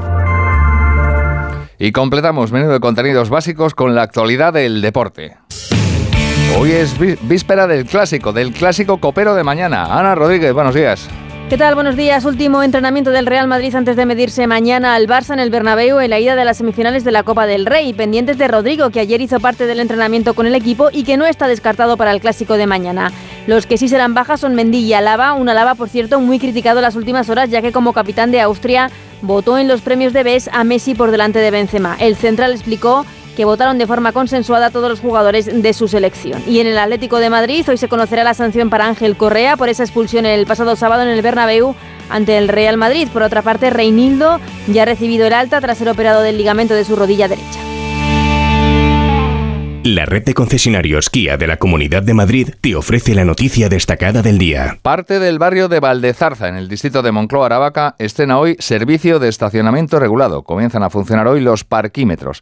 Y 1.80 1.92
completamos 1.92 2.52
menú 2.52 2.70
de 2.70 2.80
contenidos 2.80 3.30
básicos 3.30 3.74
con 3.74 3.96
la 3.96 4.04
actualidad 4.04 4.54
del 4.54 4.82
deporte. 4.82 5.38
Hoy 6.58 6.72
es 6.72 6.98
víspera 7.00 7.66
del 7.66 7.86
clásico, 7.86 8.32
del 8.32 8.52
clásico 8.52 9.00
copero 9.00 9.36
de 9.36 9.44
mañana. 9.44 9.98
Ana 9.98 10.14
Rodríguez, 10.14 10.54
buenos 10.54 10.76
días. 10.76 11.10
¿Qué 11.54 11.60
tal? 11.60 11.76
Buenos 11.76 11.96
días. 11.96 12.26
Último 12.26 12.64
entrenamiento 12.64 13.12
del 13.12 13.28
Real 13.28 13.48
Madrid 13.48 13.76
antes 13.76 13.96
de 13.96 14.08
medirse 14.08 14.48
mañana 14.48 14.96
al 14.96 15.06
Barça 15.06 15.34
en 15.34 15.40
el 15.40 15.52
Bernabéu 15.52 16.00
en 16.00 16.10
la 16.10 16.20
ida 16.20 16.36
de 16.36 16.46
las 16.46 16.58
semifinales 16.58 17.04
de 17.04 17.12
la 17.12 17.22
Copa 17.22 17.46
del 17.46 17.68
Rey. 17.68 17.94
Pendientes 17.94 18.40
de 18.40 18.48
Rodrigo, 18.48 18.90
que 18.90 19.00
ayer 19.00 19.22
hizo 19.22 19.40
parte 19.40 19.68
del 19.68 19.80
entrenamiento 19.80 20.34
con 20.34 20.48
el 20.48 20.56
equipo 20.56 20.90
y 20.92 21.04
que 21.04 21.16
no 21.16 21.28
está 21.28 21.48
descartado 21.48 21.96
para 21.96 22.12
el 22.12 22.22
clásico 22.22 22.58
de 22.58 22.66
mañana. 22.66 23.12
Los 23.46 23.68
que 23.68 23.78
sí 23.78 23.88
serán 23.88 24.16
bajas 24.16 24.40
son 24.40 24.56
Mendy 24.56 24.80
y 24.80 24.94
Alaba, 24.94 25.34
un 25.34 25.48
Alaba, 25.48 25.76
por 25.76 25.90
cierto, 25.90 26.20
muy 26.20 26.40
criticado 26.40 26.82
las 26.82 26.96
últimas 26.96 27.30
horas, 27.30 27.52
ya 27.52 27.62
que 27.62 27.72
como 27.72 27.94
capitán 27.94 28.32
de 28.32 28.42
Austria 28.42 28.90
votó 29.22 29.60
en 29.60 29.68
los 29.68 29.82
premios 29.82 30.12
de 30.12 30.24
BES 30.24 30.50
a 30.54 30.64
Messi 30.64 30.96
por 30.96 31.12
delante 31.12 31.38
de 31.38 31.52
Benzema. 31.52 31.96
El 32.00 32.16
central 32.16 32.52
explicó 32.54 33.06
que 33.36 33.46
votaron 33.46 33.78
de 33.78 33.88
forma 33.88 34.12
consensuada 34.12 34.70
todos 34.70 34.90
los 34.90 35.00
jugadores 35.00 35.46
de 35.62 35.74
su 35.74 35.88
selección. 35.88 36.42
Y 36.48 36.60
en 36.60 36.68
el 36.68 36.78
Atlético 36.78 37.20
de 37.20 37.30
Madrid 37.30 37.66
hoy 37.68 37.78
se 37.78 37.88
conocerá 37.88 38.24
la 38.24 38.34
sanción 38.34 38.70
para 38.70 38.88
Ángel 38.88 39.18
Correa 39.18 39.58
por 39.58 39.70
esa 39.70 39.84
expulsión 39.84 40.26
el 40.26 40.46
pasado 40.46 40.76
sábado 40.76 41.04
en 41.04 41.10
el 41.10 41.22
Bernabéu 41.22 41.76
ante 42.10 42.38
el 42.38 42.48
Real 42.48 42.78
Madrid. 42.78 43.08
Por 43.12 43.24
otra 43.24 43.42
parte, 43.42 43.70
Reinildo 43.70 44.40
ya 44.68 44.84
ha 44.84 44.86
recibido 44.86 45.28
el 45.28 45.34
alta 45.34 45.62
tras 45.62 45.78
ser 45.78 45.90
operado 45.90 46.22
del 46.22 46.38
ligamento 46.38 46.74
de 46.74 46.86
su 46.86 46.96
rodilla 46.96 47.28
derecha. 47.28 47.60
La 49.86 50.06
red 50.06 50.24
de 50.24 50.34
concesionarios 50.34 51.10
Kia 51.10 51.36
de 51.36 51.46
la 51.46 51.58
Comunidad 51.58 52.04
de 52.04 52.14
Madrid 52.14 52.52
te 52.62 52.74
ofrece 52.74 53.14
la 53.16 53.26
noticia 53.26 53.68
destacada 53.68 54.22
del 54.22 54.38
día. 54.38 54.78
Parte 54.82 55.20
del 55.20 55.40
barrio 55.40 55.68
de 55.68 55.82
Valdezarza, 55.82 56.48
en 56.48 56.56
el 56.56 56.70
distrito 56.70 57.02
de 57.02 57.12
Moncloa, 57.12 57.48
Aravaca, 57.48 57.96
estrena 58.00 58.40
hoy 58.40 58.56
servicio 58.60 59.20
de 59.20 59.28
estacionamiento 59.28 60.00
regulado. 60.00 60.44
Comienzan 60.44 60.84
a 60.84 60.90
funcionar 60.90 61.28
hoy 61.28 61.42
los 61.42 61.66
parquímetros. 61.66 62.42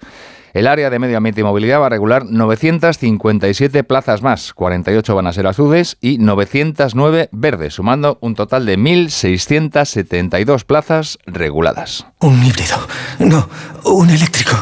El 0.53 0.67
área 0.67 0.89
de 0.89 0.99
medio 0.99 1.17
ambiente 1.17 1.41
y 1.41 1.43
movilidad 1.43 1.79
va 1.79 1.85
a 1.85 1.89
regular 1.89 2.25
957 2.25 3.83
plazas 3.85 4.21
más, 4.21 4.53
48 4.53 5.15
van 5.15 5.27
a 5.27 5.33
ser 5.33 5.47
azules 5.47 5.97
y 6.01 6.17
909 6.17 7.29
verdes, 7.31 7.75
sumando 7.75 8.17
un 8.19 8.35
total 8.35 8.65
de 8.65 8.77
1.672 8.77 10.65
plazas 10.65 11.19
reguladas. 11.25 12.05
Un 12.19 12.43
híbrido, 12.43 12.75
no, 13.19 13.47
un 13.85 14.09
eléctrico, 14.09 14.61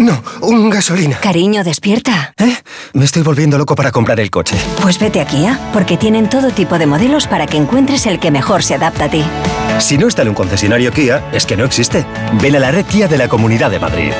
no, 0.00 0.22
un 0.42 0.70
gasolina. 0.70 1.18
Cariño, 1.18 1.64
despierta. 1.64 2.32
¿Eh? 2.38 2.54
Me 2.92 3.04
estoy 3.04 3.22
volviendo 3.22 3.58
loco 3.58 3.74
para 3.74 3.90
comprar 3.90 4.20
el 4.20 4.30
coche. 4.30 4.56
Pues 4.82 5.00
vete 5.00 5.20
a 5.20 5.26
Kia, 5.26 5.58
porque 5.72 5.96
tienen 5.96 6.28
todo 6.28 6.50
tipo 6.50 6.78
de 6.78 6.86
modelos 6.86 7.26
para 7.26 7.46
que 7.46 7.56
encuentres 7.56 8.06
el 8.06 8.20
que 8.20 8.30
mejor 8.30 8.62
se 8.62 8.74
adapta 8.74 9.06
a 9.06 9.10
ti. 9.10 9.24
Si 9.80 9.98
no 9.98 10.06
está 10.06 10.22
en 10.22 10.28
un 10.28 10.34
concesionario 10.34 10.92
Kia, 10.92 11.24
es 11.32 11.44
que 11.44 11.56
no 11.56 11.64
existe. 11.64 12.06
Ven 12.40 12.54
a 12.54 12.60
la 12.60 12.70
red 12.70 12.86
Kia 12.86 13.08
de 13.08 13.18
la 13.18 13.28
Comunidad 13.28 13.72
de 13.72 13.80
Madrid. 13.80 14.12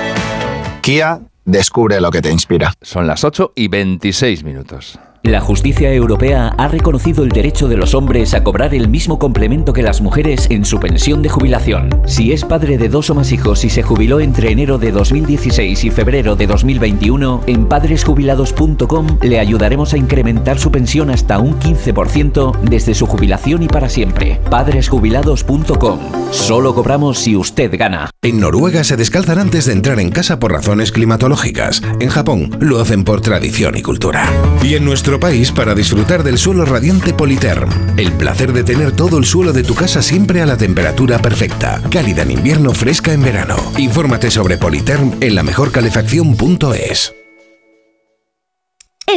Kia, 0.84 1.18
descubre 1.46 1.98
lo 1.98 2.10
que 2.10 2.20
te 2.20 2.30
inspira. 2.30 2.74
Son 2.82 3.06
las 3.06 3.24
8 3.24 3.54
y 3.56 3.68
26 3.68 4.44
minutos. 4.44 4.98
La 5.26 5.40
justicia 5.40 5.90
europea 5.90 6.48
ha 6.58 6.68
reconocido 6.68 7.24
el 7.24 7.30
derecho 7.30 7.66
de 7.66 7.78
los 7.78 7.94
hombres 7.94 8.34
a 8.34 8.44
cobrar 8.44 8.74
el 8.74 8.88
mismo 8.88 9.18
complemento 9.18 9.72
que 9.72 9.82
las 9.82 10.02
mujeres 10.02 10.48
en 10.50 10.66
su 10.66 10.78
pensión 10.78 11.22
de 11.22 11.30
jubilación. 11.30 11.88
Si 12.04 12.32
es 12.32 12.44
padre 12.44 12.76
de 12.76 12.90
dos 12.90 13.08
o 13.08 13.14
más 13.14 13.32
hijos 13.32 13.64
y 13.64 13.70
se 13.70 13.82
jubiló 13.82 14.20
entre 14.20 14.52
enero 14.52 14.76
de 14.76 14.92
2016 14.92 15.82
y 15.84 15.90
febrero 15.90 16.36
de 16.36 16.46
2021, 16.46 17.40
en 17.46 17.66
padresjubilados.com 17.70 19.18
le 19.22 19.38
ayudaremos 19.38 19.94
a 19.94 19.96
incrementar 19.96 20.58
su 20.58 20.70
pensión 20.70 21.08
hasta 21.08 21.38
un 21.38 21.58
15% 21.58 22.60
desde 22.60 22.92
su 22.92 23.06
jubilación 23.06 23.62
y 23.62 23.68
para 23.68 23.88
siempre. 23.88 24.42
Padresjubilados.com. 24.50 26.00
Solo 26.32 26.74
cobramos 26.74 27.18
si 27.18 27.34
usted 27.34 27.74
gana. 27.78 28.10
En 28.20 28.40
Noruega 28.40 28.84
se 28.84 28.98
descalzan 28.98 29.38
antes 29.38 29.64
de 29.64 29.72
entrar 29.72 30.00
en 30.00 30.10
casa 30.10 30.38
por 30.38 30.52
razones 30.52 30.92
climatológicas. 30.92 31.80
En 31.98 32.10
Japón 32.10 32.54
lo 32.60 32.78
hacen 32.78 33.04
por 33.04 33.22
tradición 33.22 33.74
y 33.78 33.80
cultura. 33.80 34.30
Y 34.62 34.74
en 34.74 34.84
nuestro 34.84 35.13
país 35.20 35.52
para 35.52 35.74
disfrutar 35.74 36.22
del 36.22 36.38
suelo 36.38 36.64
radiante 36.64 37.12
Politerm. 37.14 37.70
El 37.96 38.12
placer 38.12 38.52
de 38.52 38.64
tener 38.64 38.92
todo 38.92 39.18
el 39.18 39.24
suelo 39.24 39.52
de 39.52 39.62
tu 39.62 39.74
casa 39.74 40.02
siempre 40.02 40.42
a 40.42 40.46
la 40.46 40.56
temperatura 40.56 41.18
perfecta. 41.18 41.82
Cálida 41.90 42.22
en 42.22 42.32
invierno, 42.32 42.72
fresca 42.72 43.12
en 43.12 43.22
verano. 43.22 43.56
Infórmate 43.78 44.30
sobre 44.30 44.58
Politerm 44.58 45.16
en 45.20 45.34
la 45.34 45.42
mejorcalefacción.es. 45.42 47.14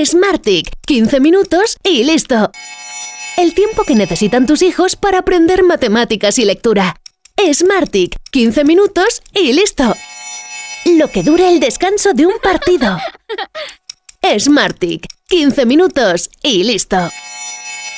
Smartick, 0.05 0.69
15 0.85 1.19
minutos 1.19 1.77
y 1.83 2.03
listo. 2.03 2.51
El 3.37 3.53
tiempo 3.53 3.83
que 3.83 3.95
necesitan 3.95 4.45
tus 4.45 4.61
hijos 4.61 4.95
para 4.95 5.19
aprender 5.19 5.63
matemáticas 5.63 6.37
y 6.39 6.45
lectura. 6.45 6.95
Smartick, 7.53 8.15
15 8.31 8.63
minutos 8.63 9.21
y 9.33 9.53
listo. 9.53 9.95
Lo 10.97 11.09
que 11.09 11.23
dura 11.23 11.49
el 11.49 11.59
descanso 11.59 12.13
de 12.13 12.25
un 12.25 12.33
partido. 12.41 12.97
Smartick, 14.39 15.07
15 15.29 15.65
minutos 15.65 16.29
y 16.41 16.63
listo. 16.63 16.97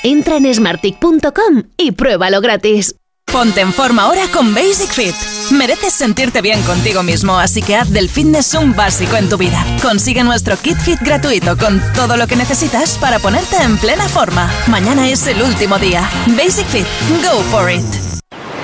Entra 0.01 0.37
en 0.37 0.51
smartick.com 0.51 1.63
y 1.77 1.91
pruébalo 1.91 2.41
gratis. 2.41 2.95
Ponte 3.31 3.61
en 3.61 3.71
forma 3.71 4.03
ahora 4.03 4.23
con 4.33 4.55
Basic 4.55 4.89
Fit. 4.89 5.13
Mereces 5.51 5.93
sentirte 5.93 6.41
bien 6.41 6.59
contigo 6.63 7.03
mismo, 7.03 7.37
así 7.37 7.61
que 7.61 7.75
haz 7.75 7.91
del 7.91 8.09
fitness 8.09 8.55
un 8.55 8.75
básico 8.75 9.15
en 9.15 9.29
tu 9.29 9.37
vida. 9.37 9.63
Consigue 9.83 10.23
nuestro 10.23 10.57
Kit 10.57 10.77
Fit 10.77 10.99
gratuito 11.01 11.55
con 11.55 11.79
todo 11.93 12.17
lo 12.17 12.25
que 12.25 12.35
necesitas 12.35 12.97
para 12.97 13.19
ponerte 13.19 13.57
en 13.57 13.77
plena 13.77 14.09
forma. 14.09 14.51
Mañana 14.65 15.07
es 15.07 15.27
el 15.27 15.43
último 15.43 15.77
día. 15.77 16.09
Basic 16.35 16.65
Fit, 16.65 16.87
go 17.23 17.43
for 17.51 17.69
it. 17.71 18.08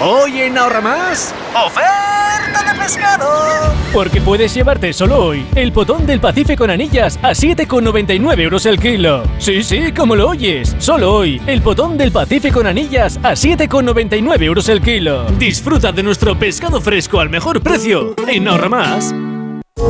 Hoy 0.02 0.42
en 0.42 0.58
Ahorra 0.58 0.82
Más, 0.82 1.34
oferta 1.56 2.74
de 2.74 2.80
pescado. 2.80 3.74
Porque 3.94 4.20
puedes 4.20 4.54
llevarte 4.54 4.92
solo 4.92 5.24
hoy 5.24 5.46
el 5.56 5.72
potón 5.72 6.06
del 6.06 6.20
Pacífico 6.20 6.66
en 6.66 6.72
anillas 6.72 7.18
a 7.22 7.30
7,99 7.32 8.42
euros 8.42 8.66
el 8.66 8.78
kilo. 8.78 9.24
Sí, 9.38 9.64
sí, 9.64 9.94
como 9.94 10.18
lo 10.18 10.28
oyes. 10.30 10.76
Solo 10.80 11.14
hoy 11.14 11.42
el 11.48 11.62
potón 11.62 11.98
del 11.98 12.12
Pacífico 12.12 12.60
en 12.60 12.68
anillas 12.68 13.18
a 13.24 13.32
7,99 13.32 14.44
euros 14.44 14.68
el 14.68 14.82
kilo. 14.82 15.24
Disfruta 15.40 15.94
de 15.94 16.04
nuestro 16.04 16.38
pescado 16.38 16.82
fresco 16.82 17.22
al 17.22 17.30
mejor 17.30 17.62
precio 17.62 18.16
en 18.28 18.50
Ahorra 18.50 18.68
Más. 18.68 19.16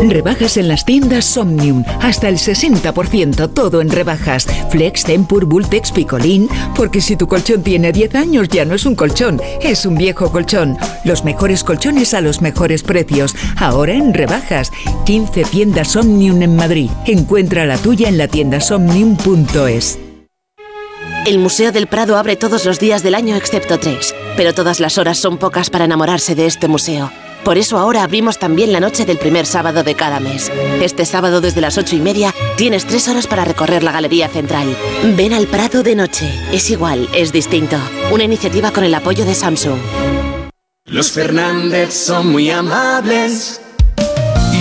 Rebajas 0.10 0.58
en 0.58 0.68
las 0.68 0.86
tiendas 0.86 1.26
Somnium. 1.26 1.84
Hasta 2.02 2.30
el 2.30 2.38
60%, 2.38 3.54
todo 3.54 3.82
en 3.82 3.90
rebajas. 3.90 4.48
Flex, 4.70 5.04
Tempur, 5.04 5.46
Bultex, 5.46 5.92
Picolín. 5.92 6.50
Porque 6.76 7.02
si 7.02 7.16
tu 7.16 7.28
colchón 7.28 7.64
tiene 7.64 7.92
10 7.92 8.16
años 8.16 8.48
ya 8.50 8.66
no 8.66 8.76
es 8.76 8.86
un 8.86 8.96
colchón, 8.96 9.42
es 9.62 9.86
un 9.86 9.96
viejo 9.96 10.32
colchón. 10.32 10.78
Los 11.04 11.24
mejores 11.24 11.64
colchones 11.64 12.14
a 12.14 12.22
los 12.22 12.42
mejores 12.42 12.84
precios. 12.84 13.36
Ahora 13.58 13.94
en 13.94 14.14
rebajas. 14.14 14.72
15 15.06 15.44
tiendas 15.46 15.90
Somnium 15.90 16.42
en 16.42 16.56
Madrid. 16.56 16.90
Encuentra 17.06 17.66
la 17.66 17.78
tuya 17.78 18.10
en 18.10 18.18
la 18.18 18.28
tienda 18.28 18.62
somnium.es. 18.62 20.00
El 21.26 21.40
Museo 21.40 21.72
del 21.72 21.88
Prado 21.88 22.18
abre 22.18 22.36
todos 22.36 22.66
los 22.66 22.80
días 22.80 23.02
del 23.02 23.16
año 23.16 23.36
excepto 23.36 23.80
tres, 23.80 24.14
pero 24.38 24.54
todas 24.54 24.80
las 24.80 25.00
horas 25.00 25.18
son 25.18 25.38
pocas 25.40 25.72
para 25.72 25.86
enamorarse 25.86 26.36
de 26.36 26.46
este 26.46 26.68
museo. 26.68 27.12
Por 27.46 27.60
eso 27.60 27.78
ahora 27.78 28.02
abrimos 28.02 28.40
también 28.40 28.74
la 28.74 28.80
noche 28.80 29.06
del 29.06 29.20
primer 29.20 29.46
sábado 29.46 29.84
de 29.84 29.94
cada 29.94 30.20
mes. 30.20 30.52
Este 30.82 31.06
sábado 31.06 31.42
desde 31.42 31.62
las 31.62 31.78
ocho 31.78 31.96
y 31.96 32.00
media 32.00 32.34
tienes 32.58 32.88
tres 32.88 33.08
horas 33.08 33.28
para 33.28 33.46
recorrer 33.46 33.84
la 33.84 33.92
Galería 33.92 34.28
Central. 34.28 34.76
Ven 35.16 35.32
al 35.32 35.46
Prado 35.46 35.84
de 35.84 35.96
noche. 35.96 36.28
Es 36.52 36.72
igual, 36.72 37.08
es 37.14 37.32
distinto. 37.32 37.78
Una 38.12 38.24
iniciativa 38.24 38.72
con 38.72 38.84
el 38.84 38.96
apoyo 38.96 39.26
de 39.26 39.36
Samsung. 39.36 39.78
Los 40.86 41.12
Fernández 41.12 41.94
son 41.94 42.32
muy 42.32 42.50
amables. 42.50 43.62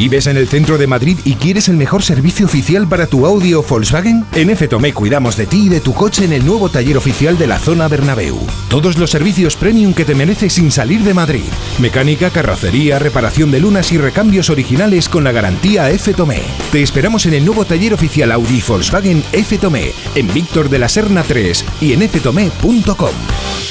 ¿Vives 0.00 0.28
en 0.28 0.38
el 0.38 0.48
centro 0.48 0.78
de 0.78 0.86
Madrid 0.86 1.18
y 1.26 1.34
quieres 1.34 1.68
el 1.68 1.76
mejor 1.76 2.02
servicio 2.02 2.46
oficial 2.46 2.88
para 2.88 3.06
tu 3.06 3.26
Audi 3.26 3.52
Volkswagen? 3.52 4.24
En 4.34 4.48
F 4.48 4.66
Tomé 4.66 4.94
cuidamos 4.94 5.36
de 5.36 5.44
ti 5.44 5.66
y 5.66 5.68
de 5.68 5.80
tu 5.80 5.92
coche 5.92 6.24
en 6.24 6.32
el 6.32 6.46
nuevo 6.46 6.70
taller 6.70 6.96
oficial 6.96 7.36
de 7.36 7.46
la 7.46 7.58
zona 7.58 7.86
Bernabéu. 7.86 8.38
Todos 8.70 8.96
los 8.96 9.10
servicios 9.10 9.56
premium 9.56 9.92
que 9.92 10.06
te 10.06 10.14
mereces 10.14 10.54
sin 10.54 10.70
salir 10.70 11.02
de 11.02 11.12
Madrid. 11.12 11.44
Mecánica, 11.80 12.30
carrocería, 12.30 12.98
reparación 12.98 13.50
de 13.50 13.60
lunas 13.60 13.92
y 13.92 13.98
recambios 13.98 14.48
originales 14.48 15.06
con 15.06 15.22
la 15.22 15.32
garantía 15.32 15.90
F 15.90 16.14
Tomé. 16.14 16.40
Te 16.72 16.80
esperamos 16.80 17.26
en 17.26 17.34
el 17.34 17.44
nuevo 17.44 17.66
taller 17.66 17.92
oficial 17.92 18.32
Audi 18.32 18.62
Volkswagen 18.66 19.22
F 19.32 19.58
Tomé, 19.58 19.92
en 20.14 20.32
Víctor 20.32 20.70
de 20.70 20.78
la 20.78 20.88
Serna 20.88 21.24
3 21.24 21.62
y 21.82 21.92
en 21.92 22.08
ftomé.com. 22.08 23.69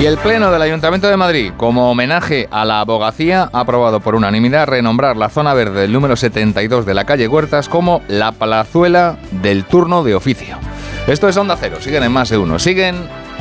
Y 0.00 0.06
el 0.06 0.16
Pleno 0.16 0.52
del 0.52 0.62
Ayuntamiento 0.62 1.08
de 1.08 1.16
Madrid, 1.16 1.52
como 1.56 1.90
homenaje 1.90 2.46
a 2.52 2.64
la 2.64 2.80
abogacía, 2.80 3.50
ha 3.52 3.60
aprobado 3.60 3.98
por 3.98 4.14
unanimidad 4.14 4.68
renombrar 4.68 5.16
la 5.16 5.28
zona 5.28 5.54
verde 5.54 5.80
del 5.80 5.92
número 5.92 6.14
72 6.14 6.86
de 6.86 6.94
la 6.94 7.04
calle 7.04 7.26
Huertas 7.26 7.68
como 7.68 8.00
la 8.06 8.30
plazuela 8.30 9.18
del 9.42 9.64
turno 9.64 10.04
de 10.04 10.14
oficio. 10.14 10.56
Esto 11.08 11.28
es 11.28 11.36
Onda 11.36 11.56
Cero, 11.58 11.78
siguen 11.80 12.04
en 12.04 12.12
más 12.12 12.28
de 12.28 12.38
uno, 12.38 12.60
siguen 12.60 12.94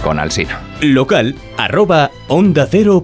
con 0.04 0.18
Alsina. 0.18 0.60
Local 0.82 1.36
arroba 1.58 2.10
onda 2.28 2.66
cero. 2.68 3.04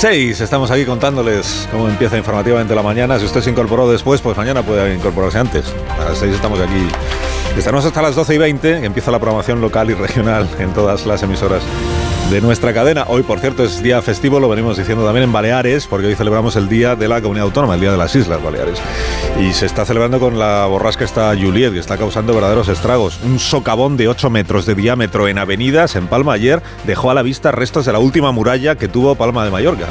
6 0.00 0.40
estamos 0.40 0.70
aquí 0.70 0.84
contándoles 0.84 1.66
cómo 1.72 1.88
empieza 1.88 2.16
informativamente 2.16 2.72
la 2.72 2.84
mañana. 2.84 3.18
Si 3.18 3.24
usted 3.24 3.40
se 3.40 3.50
incorporó 3.50 3.90
después, 3.90 4.20
pues 4.20 4.36
mañana 4.36 4.62
puede 4.62 4.94
incorporarse 4.94 5.38
antes. 5.38 5.64
A 5.98 6.04
las 6.04 6.18
6 6.18 6.34
estamos 6.36 6.60
aquí. 6.60 6.86
Estaremos 7.56 7.84
hasta 7.84 8.00
las 8.00 8.14
12 8.14 8.36
y 8.36 8.38
20, 8.38 8.78
que 8.78 8.86
empieza 8.86 9.10
la 9.10 9.18
programación 9.18 9.60
local 9.60 9.90
y 9.90 9.94
regional 9.94 10.48
en 10.60 10.72
todas 10.72 11.04
las 11.04 11.24
emisoras 11.24 11.64
de 12.30 12.40
nuestra 12.42 12.74
cadena. 12.74 13.04
Hoy, 13.08 13.22
por 13.22 13.40
cierto, 13.40 13.64
es 13.64 13.82
día 13.82 14.02
festivo, 14.02 14.38
lo 14.38 14.48
venimos 14.48 14.76
diciendo 14.76 15.04
también 15.04 15.24
en 15.24 15.32
Baleares, 15.32 15.86
porque 15.86 16.08
hoy 16.08 16.14
celebramos 16.14 16.56
el 16.56 16.68
Día 16.68 16.94
de 16.94 17.08
la 17.08 17.22
Comunidad 17.22 17.46
Autónoma, 17.46 17.74
el 17.74 17.80
Día 17.80 17.90
de 17.90 17.96
las 17.96 18.14
Islas 18.14 18.42
Baleares. 18.42 18.78
Y 19.40 19.52
se 19.54 19.64
está 19.64 19.86
celebrando 19.86 20.20
con 20.20 20.38
la 20.38 20.66
borrasca 20.66 21.04
esta 21.04 21.34
Juliet, 21.34 21.72
que 21.72 21.78
está 21.78 21.96
causando 21.96 22.34
verdaderos 22.34 22.68
estragos. 22.68 23.18
Un 23.24 23.38
socavón 23.38 23.96
de 23.96 24.08
8 24.08 24.28
metros 24.28 24.66
de 24.66 24.74
diámetro 24.74 25.26
en 25.26 25.38
avenidas 25.38 25.96
en 25.96 26.06
Palma 26.06 26.34
ayer 26.34 26.62
dejó 26.84 27.10
a 27.10 27.14
la 27.14 27.22
vista 27.22 27.50
restos 27.50 27.86
de 27.86 27.92
la 27.92 27.98
última 27.98 28.30
muralla 28.30 28.74
que 28.76 28.88
tuvo 28.88 29.14
Palma 29.14 29.44
de 29.44 29.50
Mallorca. 29.50 29.86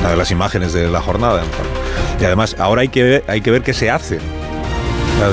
Una 0.00 0.10
de 0.10 0.16
las 0.16 0.30
imágenes 0.30 0.72
de 0.72 0.88
la 0.88 1.02
jornada. 1.02 1.42
Y 2.20 2.24
además, 2.24 2.56
ahora 2.58 2.82
hay 2.82 2.88
que 2.88 3.22
hay 3.26 3.42
que 3.42 3.50
ver 3.50 3.62
qué 3.62 3.74
se 3.74 3.90
hace. 3.90 4.18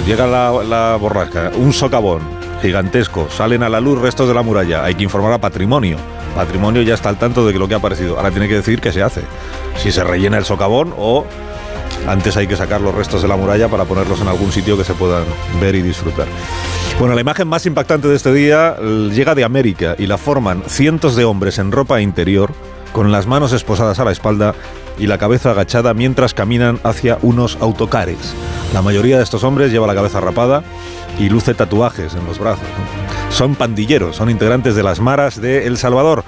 Llega 0.05 0.27
la, 0.27 0.51
la 0.63 0.97
borrasca, 0.97 1.51
un 1.55 1.71
socavón, 1.71 2.36
gigantesco. 2.61 3.27
Salen 3.29 3.63
a 3.63 3.69
la 3.69 3.79
luz 3.79 3.99
restos 4.01 4.27
de 4.27 4.33
la 4.33 4.41
muralla. 4.41 4.83
Hay 4.83 4.95
que 4.95 5.03
informar 5.03 5.33
a 5.33 5.37
Patrimonio. 5.39 5.97
Patrimonio 6.35 6.81
ya 6.81 6.93
está 6.93 7.09
al 7.09 7.17
tanto 7.17 7.45
de 7.45 7.53
que 7.53 7.59
lo 7.59 7.67
que 7.67 7.73
ha 7.73 7.77
aparecido. 7.77 8.17
Ahora 8.17 8.31
tiene 8.31 8.47
que 8.47 8.55
decidir 8.55 8.81
qué 8.81 8.91
se 8.91 9.01
hace. 9.01 9.21
Si 9.77 9.91
se 9.91 10.03
rellena 10.03 10.37
el 10.37 10.45
socavón 10.45 10.93
o 10.97 11.25
antes 12.07 12.37
hay 12.37 12.47
que 12.47 12.55
sacar 12.55 12.81
los 12.81 12.93
restos 12.93 13.21
de 13.21 13.27
la 13.27 13.35
muralla 13.35 13.67
para 13.67 13.85
ponerlos 13.85 14.21
en 14.21 14.27
algún 14.27 14.51
sitio 14.51 14.77
que 14.77 14.83
se 14.83 14.93
puedan 14.93 15.23
ver 15.59 15.75
y 15.75 15.81
disfrutar. 15.81 16.27
Bueno, 16.99 17.15
la 17.15 17.21
imagen 17.21 17.47
más 17.47 17.65
impactante 17.65 18.07
de 18.07 18.15
este 18.15 18.33
día 18.33 18.75
llega 18.77 19.35
de 19.35 19.43
América 19.43 19.95
y 19.97 20.07
la 20.07 20.17
forman 20.17 20.63
cientos 20.67 21.15
de 21.15 21.25
hombres 21.25 21.59
en 21.59 21.71
ropa 21.71 22.01
interior, 22.01 22.51
con 22.91 23.11
las 23.11 23.27
manos 23.27 23.53
esposadas 23.53 23.99
a 23.99 24.05
la 24.05 24.11
espalda 24.11 24.55
y 24.97 25.07
la 25.07 25.17
cabeza 25.17 25.51
agachada 25.51 25.93
mientras 25.93 26.33
caminan 26.33 26.79
hacia 26.83 27.19
unos 27.21 27.57
autocares. 27.61 28.33
La 28.73 28.81
mayoría 28.81 29.17
de 29.17 29.23
estos 29.23 29.43
hombres 29.43 29.71
lleva 29.71 29.87
la 29.87 29.95
cabeza 29.95 30.19
rapada 30.19 30.63
y 31.19 31.29
luce 31.29 31.53
tatuajes 31.53 32.13
en 32.13 32.25
los 32.25 32.39
brazos. 32.39 32.67
Son 33.29 33.55
pandilleros, 33.55 34.15
son 34.15 34.29
integrantes 34.29 34.75
de 34.75 34.83
las 34.83 34.99
maras 34.99 35.39
de 35.41 35.65
El 35.67 35.77
Salvador 35.77 36.23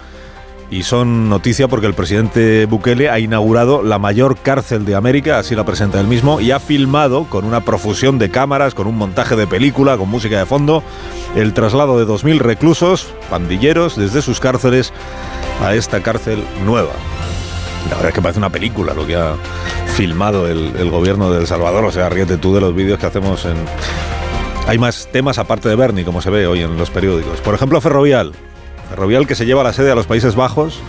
y 0.71 0.83
son 0.83 1.29
noticia 1.29 1.67
porque 1.67 1.87
el 1.87 1.93
presidente 1.93 2.65
Bukele 2.65 3.09
ha 3.09 3.19
inaugurado 3.19 3.81
la 3.81 3.97
mayor 3.97 4.37
cárcel 4.37 4.85
de 4.85 4.95
América, 4.95 5.39
así 5.39 5.55
la 5.55 5.65
presenta 5.65 5.99
él 5.99 6.07
mismo, 6.07 6.39
y 6.39 6.51
ha 6.51 6.59
filmado 6.59 7.25
con 7.25 7.45
una 7.45 7.61
profusión 7.61 8.19
de 8.19 8.29
cámaras, 8.29 8.75
con 8.75 8.87
un 8.87 8.95
montaje 8.95 9.35
de 9.35 9.47
película, 9.47 9.97
con 9.97 10.09
música 10.09 10.37
de 10.37 10.45
fondo, 10.45 10.83
el 11.35 11.53
traslado 11.53 11.97
de 11.97 12.05
2.000 12.05 12.39
reclusos, 12.39 13.07
pandilleros, 13.29 13.97
desde 13.97 14.21
sus 14.21 14.39
cárceles 14.39 14.93
a 15.63 15.73
esta 15.73 16.01
cárcel 16.01 16.43
nueva. 16.65 16.91
La 17.85 17.95
verdad 17.95 18.09
es 18.09 18.13
que 18.13 18.21
parece 18.21 18.39
una 18.39 18.49
película 18.49 18.93
lo 18.93 19.07
que 19.07 19.15
ha 19.15 19.35
filmado 19.95 20.47
el, 20.47 20.89
gobierno 20.89 21.31
de 21.31 21.39
El 21.39 21.47
Salvador, 21.47 21.85
o 21.85 21.91
sea, 21.91 22.09
ríete 22.09 22.37
tú 22.37 22.53
de 22.53 22.61
los 22.61 22.75
vídeos 22.75 22.99
que 22.99 23.05
hacemos 23.05 23.45
en... 23.45 23.55
Hay 24.67 24.77
más 24.77 25.07
temas 25.11 25.39
aparte 25.39 25.67
de 25.67 25.75
Bernie, 25.75 26.05
como 26.05 26.21
se 26.21 26.29
ve 26.29 26.45
hoy 26.45 26.61
en 26.61 26.77
los 26.77 26.91
periódicos. 26.91 27.41
Por 27.41 27.55
ejemplo, 27.55 27.81
Ferrovial. 27.81 28.33
Ferrovial 28.89 29.25
que 29.25 29.35
se 29.35 29.45
lleva 29.45 29.63
la 29.63 29.73
sede 29.73 29.91
a 29.91 29.95
los 29.95 30.05
Países 30.05 30.35
Bajos. 30.35 30.79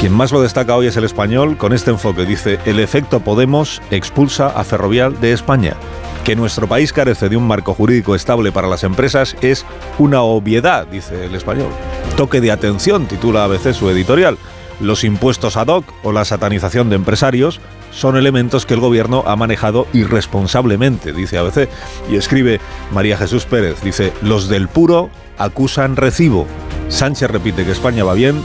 Quien 0.00 0.12
más 0.12 0.32
lo 0.32 0.42
destaca 0.42 0.76
hoy 0.76 0.86
es 0.86 0.96
el 0.96 1.04
español 1.04 1.56
con 1.56 1.72
este 1.72 1.90
enfoque. 1.90 2.26
Dice, 2.26 2.58
el 2.66 2.78
efecto 2.78 3.20
Podemos 3.20 3.80
expulsa 3.90 4.48
a 4.48 4.62
Ferrovial 4.64 5.18
de 5.20 5.32
España. 5.32 5.76
Que 6.24 6.36
nuestro 6.36 6.66
país 6.66 6.92
carece 6.92 7.28
de 7.28 7.36
un 7.36 7.46
marco 7.46 7.74
jurídico 7.74 8.14
estable 8.14 8.52
para 8.52 8.68
las 8.68 8.84
empresas 8.84 9.36
es 9.40 9.64
una 9.98 10.22
obviedad, 10.22 10.86
dice 10.86 11.24
el 11.24 11.34
español. 11.34 11.68
Toque 12.16 12.40
de 12.40 12.50
atención, 12.50 13.06
titula 13.06 13.44
ABC 13.44 13.72
su 13.72 13.88
editorial. 13.88 14.36
Los 14.80 15.04
impuestos 15.04 15.56
ad 15.56 15.68
hoc 15.68 15.84
o 16.02 16.12
la 16.12 16.24
satanización 16.24 16.90
de 16.90 16.96
empresarios 16.96 17.60
son 17.90 18.16
elementos 18.16 18.66
que 18.66 18.74
el 18.74 18.80
gobierno 18.80 19.22
ha 19.26 19.36
manejado 19.36 19.86
irresponsablemente, 19.92 21.12
dice 21.12 21.38
ABC. 21.38 21.68
Y 22.10 22.16
escribe 22.16 22.60
María 22.92 23.16
Jesús 23.16 23.44
Pérez, 23.44 23.80
dice, 23.82 24.12
los 24.20 24.48
del 24.48 24.68
puro 24.68 25.10
acusan 25.38 25.96
recibo. 25.96 26.46
Sánchez 26.88 27.30
repite 27.30 27.64
que 27.64 27.72
España 27.72 28.04
va 28.04 28.14
bien, 28.14 28.40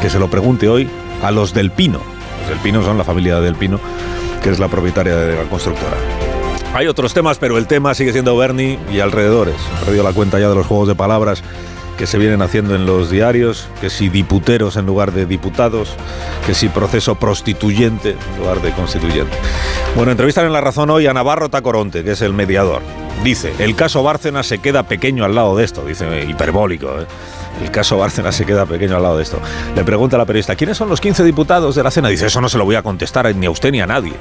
que 0.00 0.10
se 0.10 0.18
lo 0.18 0.30
pregunte 0.30 0.68
hoy 0.68 0.88
a 1.22 1.30
los 1.30 1.54
del 1.54 1.70
Pino. 1.70 2.00
Los 2.40 2.50
del 2.50 2.58
Pino 2.58 2.82
son 2.82 2.98
la 2.98 3.04
familia 3.04 3.40
del 3.40 3.54
Pino, 3.54 3.80
que 4.42 4.50
es 4.50 4.58
la 4.58 4.68
propietaria 4.68 5.16
de 5.16 5.36
la 5.36 5.48
constructora. 5.48 5.96
Hay 6.74 6.86
otros 6.86 7.12
temas, 7.14 7.38
pero 7.38 7.58
el 7.58 7.66
tema 7.66 7.94
sigue 7.94 8.12
siendo 8.12 8.36
Bernie 8.36 8.78
y 8.92 9.00
alrededores. 9.00 9.56
He 9.82 9.84
perdido 9.86 10.04
la 10.04 10.12
cuenta 10.12 10.38
ya 10.38 10.48
de 10.48 10.54
los 10.54 10.66
juegos 10.66 10.86
de 10.86 10.94
palabras 10.94 11.42
que 12.00 12.06
se 12.06 12.16
vienen 12.16 12.40
haciendo 12.40 12.74
en 12.74 12.86
los 12.86 13.10
diarios, 13.10 13.68
que 13.78 13.90
si 13.90 14.08
diputeros 14.08 14.78
en 14.78 14.86
lugar 14.86 15.12
de 15.12 15.26
diputados, 15.26 15.90
que 16.46 16.54
si 16.54 16.70
proceso 16.70 17.16
prostituyente 17.16 18.12
en 18.12 18.40
lugar 18.40 18.62
de 18.62 18.72
constituyente. 18.72 19.36
Bueno, 19.96 20.10
entrevistan 20.10 20.46
en 20.46 20.54
La 20.54 20.62
Razón 20.62 20.88
hoy 20.88 21.06
a 21.06 21.12
Navarro 21.12 21.50
Tacoronte, 21.50 22.02
que 22.02 22.12
es 22.12 22.22
el 22.22 22.32
mediador. 22.32 22.80
Dice, 23.22 23.52
el 23.58 23.76
caso 23.76 24.02
Bárcena 24.02 24.42
se 24.42 24.60
queda 24.60 24.84
pequeño 24.84 25.26
al 25.26 25.34
lado 25.34 25.54
de 25.58 25.64
esto, 25.64 25.84
dice 25.84 26.24
hiperbólico. 26.26 26.86
¿eh? 27.00 27.06
El 27.62 27.70
caso 27.70 27.98
Bárcena 27.98 28.32
se 28.32 28.46
queda 28.46 28.64
pequeño 28.64 28.96
al 28.96 29.02
lado 29.02 29.18
de 29.18 29.24
esto. 29.24 29.38
Le 29.76 29.84
pregunta 29.84 30.16
a 30.16 30.20
la 30.20 30.24
periodista, 30.24 30.56
¿quiénes 30.56 30.78
son 30.78 30.88
los 30.88 31.02
15 31.02 31.22
diputados 31.22 31.74
de 31.74 31.82
la 31.82 31.90
cena? 31.90 32.08
Dice, 32.08 32.28
eso 32.28 32.40
no 32.40 32.48
se 32.48 32.56
lo 32.56 32.64
voy 32.64 32.76
a 32.76 32.82
contestar 32.82 33.34
ni 33.36 33.44
a 33.44 33.50
usted 33.50 33.72
ni 33.72 33.82
a 33.82 33.86
nadie. 33.86 34.14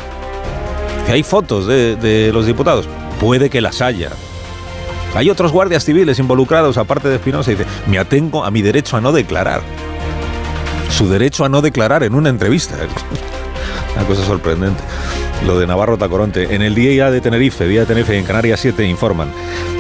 ¿hay 1.08 1.24
fotos 1.24 1.66
de 1.66 2.30
los 2.34 2.46
diputados? 2.46 2.90
Puede 3.22 3.50
que 3.50 3.62
las 3.62 3.82
haya. 3.82 4.10
Hay 5.16 5.30
otros 5.30 5.52
guardias 5.52 5.84
civiles 5.84 6.20
involucrados, 6.20 6.78
aparte 6.78 7.10
de 7.10 7.16
Espinosa, 7.16 7.52
y 7.52 7.56
dice, 7.56 7.70
me 7.88 7.98
atengo 7.98 8.46
a 8.46 8.52
mi 8.52 8.62
derecho 8.62 8.98
a 8.98 9.02
no 9.02 9.12
declarar. 9.12 9.62
Su 10.90 11.10
derecho 11.10 11.46
a 11.46 11.50
no 11.50 11.62
declarar 11.62 12.04
en 12.04 12.16
una 12.16 12.30
entrevista. 12.30 12.76
Una 13.96 14.06
cosa 14.06 14.24
sorprendente. 14.24 14.82
Lo 15.46 15.58
de 15.58 15.66
Navarro 15.66 15.98
Tacoronte. 15.98 16.54
En 16.54 16.62
el 16.62 16.76
día 16.76 17.12
de 17.12 17.22
Tenerife, 17.22 17.68
día 17.68 17.82
de 17.82 17.86
Tenerife 17.86 18.18
en 18.18 18.26
Canarias 18.26 18.60
7 18.60 18.86
informan 18.86 19.30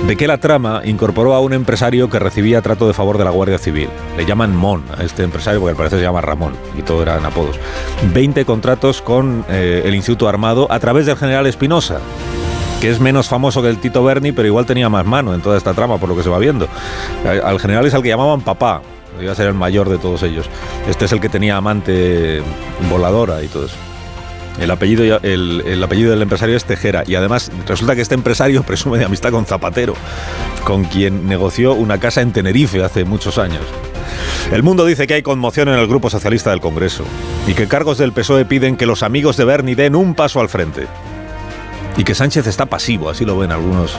de 0.08 0.16
que 0.16 0.27
la 0.27 0.38
trama 0.38 0.82
incorporó 0.85 1.33
a 1.33 1.41
un 1.41 1.53
empresario 1.53 2.09
que 2.09 2.17
recibía 2.17 2.61
trato 2.61 2.88
de 2.88 2.93
favor 2.93 3.17
de 3.17 3.25
la 3.25 3.30
Guardia 3.30 3.58
Civil. 3.58 3.90
Le 4.17 4.25
llaman 4.25 4.56
Mon 4.56 4.83
a 4.98 5.03
este 5.03 5.24
empresario 5.24 5.59
porque 5.59 5.72
al 5.72 5.77
parecer 5.77 5.99
se 5.99 6.06
llama 6.06 6.22
Ramón 6.22 6.53
y 6.77 6.82
todo 6.82 7.01
eran 7.03 7.25
apodos. 7.25 7.58
20 8.14 8.45
contratos 8.45 9.01
con 9.01 9.45
eh, 9.49 9.83
el 9.85 9.95
Instituto 9.95 10.30
Armado 10.30 10.67
a 10.72 10.80
través 10.80 11.06
del 11.06 11.17
general 11.17 11.45
Espinosa 11.45 11.99
que 12.80 12.90
es 12.90 12.99
menos 12.99 13.27
famoso 13.27 13.61
que 13.61 13.69
el 13.69 13.77
Tito 13.77 14.03
Berni, 14.03 14.32
pero 14.32 14.48
igual 14.48 14.66
tenía 14.66 14.90
más 14.90 15.06
mano 15.06 15.33
en 15.33 15.41
toda 15.41 15.58
esta 15.58 15.74
trama, 15.74 15.98
por 15.98 16.09
lo 16.09 16.16
que 16.16 16.24
se 16.24 16.30
va 16.30 16.40
viendo. 16.40 16.67
Al 17.43 17.59
general 17.59 17.85
es 17.85 17.93
al 17.93 18.01
que 18.01 18.09
llamaban 18.09 18.41
papá, 18.41 18.82
iba 19.22 19.32
a 19.32 19.35
ser 19.35 19.48
el 19.48 19.53
mayor 19.53 19.90
de 19.90 19.98
todos 19.98 20.24
ellos. 20.24 20.49
Este 20.88 21.06
es 21.06 21.11
el 21.11 21.19
que 21.19 21.30
tenía 21.30 21.58
amante 21.58 22.41
voladora 22.90 23.43
y 23.43 23.48
todo 23.48 23.66
eso. 23.66 23.75
El 24.61 24.72
apellido, 24.72 25.19
el, 25.24 25.64
el, 25.66 25.82
apellido 25.82 26.11
del 26.11 26.22
empresario 26.22 26.58
es 26.58 26.66
Tejera 26.66 27.03
y 27.08 27.16
además 27.16 27.49
resulta 27.66 27.95
que 27.95 28.01
este 28.01 28.16
empresario 28.16 28.64
presume 28.67 28.98
de 28.98 29.06
amistad 29.06 29.32
con 29.32 29.45
Zapatero, 29.45 29.93
con 30.64 30.83
quien 30.85 31.27
negoció 31.27 31.74
una 31.74 31.98
casa 31.98 32.22
en 32.22 32.33
Tenerife 32.33 32.83
hace 32.83 33.06
muchos 33.06 33.38
años. 33.38 33.61
El 34.51 34.64
mundo 34.64 34.85
dice 34.85 35.06
que 35.06 35.14
hay 35.14 35.22
conmoción 35.22 35.69
en 35.69 35.75
el 35.75 35.88
Grupo 35.88 36.09
Socialista 36.09 36.49
del 36.49 36.59
Congreso 36.59 37.03
y 37.48 37.53
que 37.53 37.67
cargos 37.67 37.98
del 37.99 38.11
PSOE 38.11 38.45
piden 38.45 38.75
que 38.75 38.85
los 38.85 39.03
amigos 39.03 39.38
de 39.38 39.45
Bernie 39.45 39.75
den 39.75 39.95
un 39.95 40.16
paso 40.16 40.40
al 40.40 40.49
frente 40.49 40.88
y 41.98 42.03
que 42.03 42.16
Sánchez 42.16 42.48
está 42.48 42.66
pasivo, 42.66 43.09
así 43.09 43.26
lo 43.26 43.38
ven 43.38 43.51
algunos, 43.51 43.98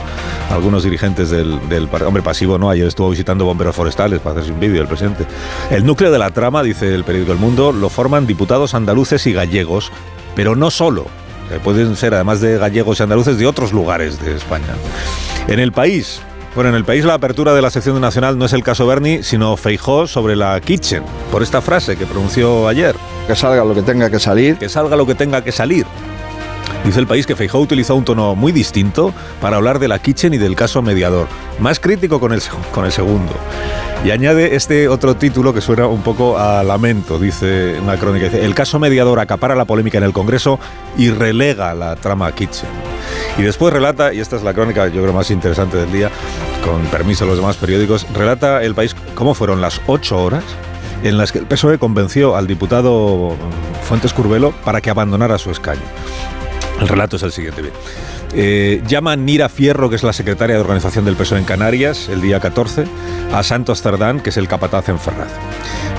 algunos 0.51 0.83
dirigentes 0.85 1.31
del, 1.31 1.69
del 1.69 1.89
Hombre, 2.07 2.23
pasivo 2.23 2.59
no, 2.59 2.71
ayer 2.71 2.87
estuvo 2.87 3.11
visitando 3.11 3.45
bomberos 3.45 3.77
forestales 3.77 4.21
para 4.21 4.33
hacerse 4.33 4.53
un 4.53 4.61
vídeo 4.61 4.81
el 4.81 4.89
presidente. 4.89 5.27
El 5.71 5.85
núcleo 5.85 6.11
de 6.11 6.19
la 6.19 6.31
trama, 6.31 6.63
dice 6.63 6.95
el 6.95 7.05
periódico 7.05 7.33
El 7.33 7.39
Mundo, 7.39 7.73
lo 7.73 7.89
forman 7.91 8.27
diputados 8.27 8.75
andaluces 8.75 9.27
y 9.27 9.33
gallegos, 9.33 9.93
pero 10.35 10.57
no 10.57 10.71
solo. 10.71 11.07
Eh, 11.51 11.59
pueden 11.63 11.97
ser, 11.97 12.15
además 12.15 12.41
de 12.41 12.59
gallegos 12.59 13.01
y 13.01 13.03
andaluces, 13.03 13.39
de 13.39 13.47
otros 13.47 13.73
lugares 13.73 14.23
de 14.25 14.37
España. 14.37 14.75
En 15.49 15.59
el 15.59 15.73
país, 15.73 16.21
bueno, 16.55 16.71
en 16.71 16.77
el 16.77 16.85
país 16.85 17.05
la 17.05 17.15
apertura 17.15 17.55
de 17.55 17.63
la 17.63 17.71
sección 17.71 18.01
nacional 18.01 18.39
no 18.39 18.45
es 18.45 18.53
el 18.53 18.63
caso 18.63 18.87
Bernie, 18.87 19.23
sino 19.23 19.57
Feijó 19.57 20.07
sobre 20.07 20.37
la 20.37 20.61
Kitchen, 20.61 21.03
por 21.31 21.43
esta 21.43 21.61
frase 21.61 21.97
que 21.97 22.07
pronunció 22.07 22.67
ayer. 22.67 22.97
Que 23.27 23.37
salga 23.37 23.65
lo 23.65 23.75
que 23.75 23.83
tenga 23.83 24.11
que 24.11 24.19
salir. 24.19 24.57
Que 24.57 24.69
salga 24.69 24.97
lo 24.97 25.07
que 25.07 25.15
tenga 25.15 25.43
que 25.43 25.53
salir. 25.53 25.87
Dice 26.85 26.99
el 26.99 27.07
país 27.07 27.27
que 27.27 27.37
Feijóo 27.37 27.61
utilizó 27.61 27.95
un 27.95 28.05
tono 28.05 28.35
muy 28.35 28.53
distinto 28.53 29.13
para 29.41 29.57
hablar 29.57 29.79
de 29.79 29.89
la 29.89 29.99
Kitchen 29.99 30.35
y 30.35 30.39
del 30.39 30.57
caso 30.57 30.83
mediador, 30.83 31.29
más 31.59 31.79
crítico 31.79 32.21
con 32.21 32.33
el, 32.33 32.43
con 32.73 32.85
el 32.85 32.93
segundo. 32.93 33.33
Y 34.05 34.11
añade 34.13 34.57
este 34.57 34.89
otro 34.89 35.15
título 35.15 35.53
que 35.53 35.61
suena 35.61 35.87
un 35.87 36.03
poco 36.03 36.39
a 36.39 36.63
lamento, 36.63 37.19
dice 37.19 37.79
una 37.83 37.99
crónica. 37.99 38.27
El 38.27 38.55
caso 38.55 38.79
mediador 38.79 39.21
acapara 39.21 39.55
la 39.55 39.67
polémica 39.67 39.99
en 39.99 40.05
el 40.05 40.13
Congreso 40.13 40.59
y 40.97 41.11
relega 41.11 41.75
la 41.75 41.97
trama 41.97 42.33
Kitchen. 42.33 42.71
Y 43.37 43.43
después 43.43 43.75
relata, 43.75 44.15
y 44.15 44.21
esta 44.21 44.37
es 44.37 44.43
la 44.43 44.55
crónica 44.55 44.89
yo 44.89 45.03
creo 45.03 45.13
más 45.13 45.31
interesante 45.31 45.77
del 45.77 45.93
día, 45.93 46.11
con 46.65 46.83
permiso 46.87 47.25
de 47.25 47.31
los 47.31 47.39
demás 47.39 47.57
periódicos, 47.57 48.07
relata 48.15 48.63
el 48.63 48.75
país 48.75 48.97
cómo 49.15 49.35
fueron 49.35 49.61
las 49.61 49.83
ocho 49.87 50.23
horas 50.23 50.45
en 51.03 51.19
las 51.19 51.33
que 51.33 51.39
el 51.39 51.47
PSOE 51.47 51.79
convenció 51.79 52.37
al 52.37 52.47
diputado 52.47 53.37
Fuentes 53.83 54.13
Curbelo 54.13 54.53
para 54.65 54.81
que 54.81 54.91
abandonara 54.91 55.39
su 55.39 55.51
escaño. 55.51 55.83
El 56.81 56.89
relato 56.89 57.17
es 57.17 57.23
el 57.23 57.33
siguiente. 57.33 57.63
Bien. 57.63 57.75
Eh, 58.33 58.83
llama 58.87 59.17
Nira 59.17 59.49
Fierro, 59.49 59.91
que 59.91 59.97
es 59.97 60.03
la 60.03 60.13
secretaria 60.13 60.55
de 60.55 60.61
organización 60.61 61.05
del 61.05 61.17
PSOE 61.17 61.39
en 61.39 61.45
Canarias, 61.45 62.09
el 62.09 62.21
día 62.21 62.41
14, 62.41 62.85
a 63.33 63.43
Santos 63.43 63.83
Cerdán, 63.83 64.21
que 64.21 64.31
es 64.31 64.37
el 64.37 64.49
capataz 64.49 64.89
en 64.89 64.99
Ferraz, 64.99 65.31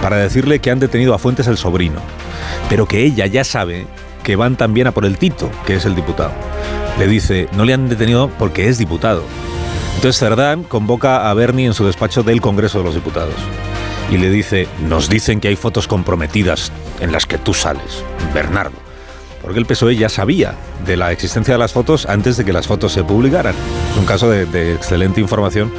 para 0.01 0.17
decirle 0.17 0.59
que 0.59 0.71
han 0.71 0.79
detenido 0.79 1.13
a 1.13 1.19
Fuentes 1.19 1.47
el 1.47 1.57
sobrino, 1.57 1.99
pero 2.69 2.87
que 2.87 3.03
ella 3.03 3.27
ya 3.27 3.43
sabe 3.43 3.85
que 4.23 4.35
van 4.35 4.55
también 4.55 4.87
a 4.87 4.91
por 4.91 5.05
el 5.05 5.17
Tito, 5.17 5.51
que 5.65 5.75
es 5.75 5.85
el 5.85 5.95
diputado. 5.95 6.31
Le 6.97 7.07
dice, 7.07 7.47
no 7.53 7.65
le 7.65 7.73
han 7.73 7.89
detenido 7.89 8.29
porque 8.39 8.67
es 8.67 8.77
diputado. 8.77 9.23
Entonces 9.95 10.19
Cerdán 10.19 10.63
convoca 10.63 11.29
a 11.29 11.33
Bernie 11.33 11.67
en 11.67 11.73
su 11.73 11.85
despacho 11.85 12.23
del 12.23 12.41
Congreso 12.41 12.79
de 12.79 12.85
los 12.85 12.95
Diputados 12.95 13.35
y 14.09 14.17
le 14.17 14.29
dice, 14.29 14.67
nos 14.87 15.09
dicen 15.09 15.39
que 15.39 15.47
hay 15.47 15.55
fotos 15.55 15.87
comprometidas 15.87 16.71
en 16.99 17.11
las 17.11 17.25
que 17.25 17.37
tú 17.37 17.53
sales, 17.53 18.03
Bernardo 18.33 18.80
porque 19.41 19.59
el 19.59 19.65
PSOE 19.65 19.95
ya 19.95 20.09
sabía 20.09 20.55
de 20.85 20.97
la 20.97 21.11
existencia 21.11 21.53
de 21.53 21.57
las 21.57 21.73
fotos 21.73 22.05
antes 22.05 22.37
de 22.37 22.45
que 22.45 22.53
las 22.53 22.67
fotos 22.67 22.91
se 22.93 23.03
publicaran. 23.03 23.55
Es 23.91 23.97
un 23.97 24.05
caso 24.05 24.29
de, 24.29 24.73
excelente 24.73 25.19
información 25.19 25.71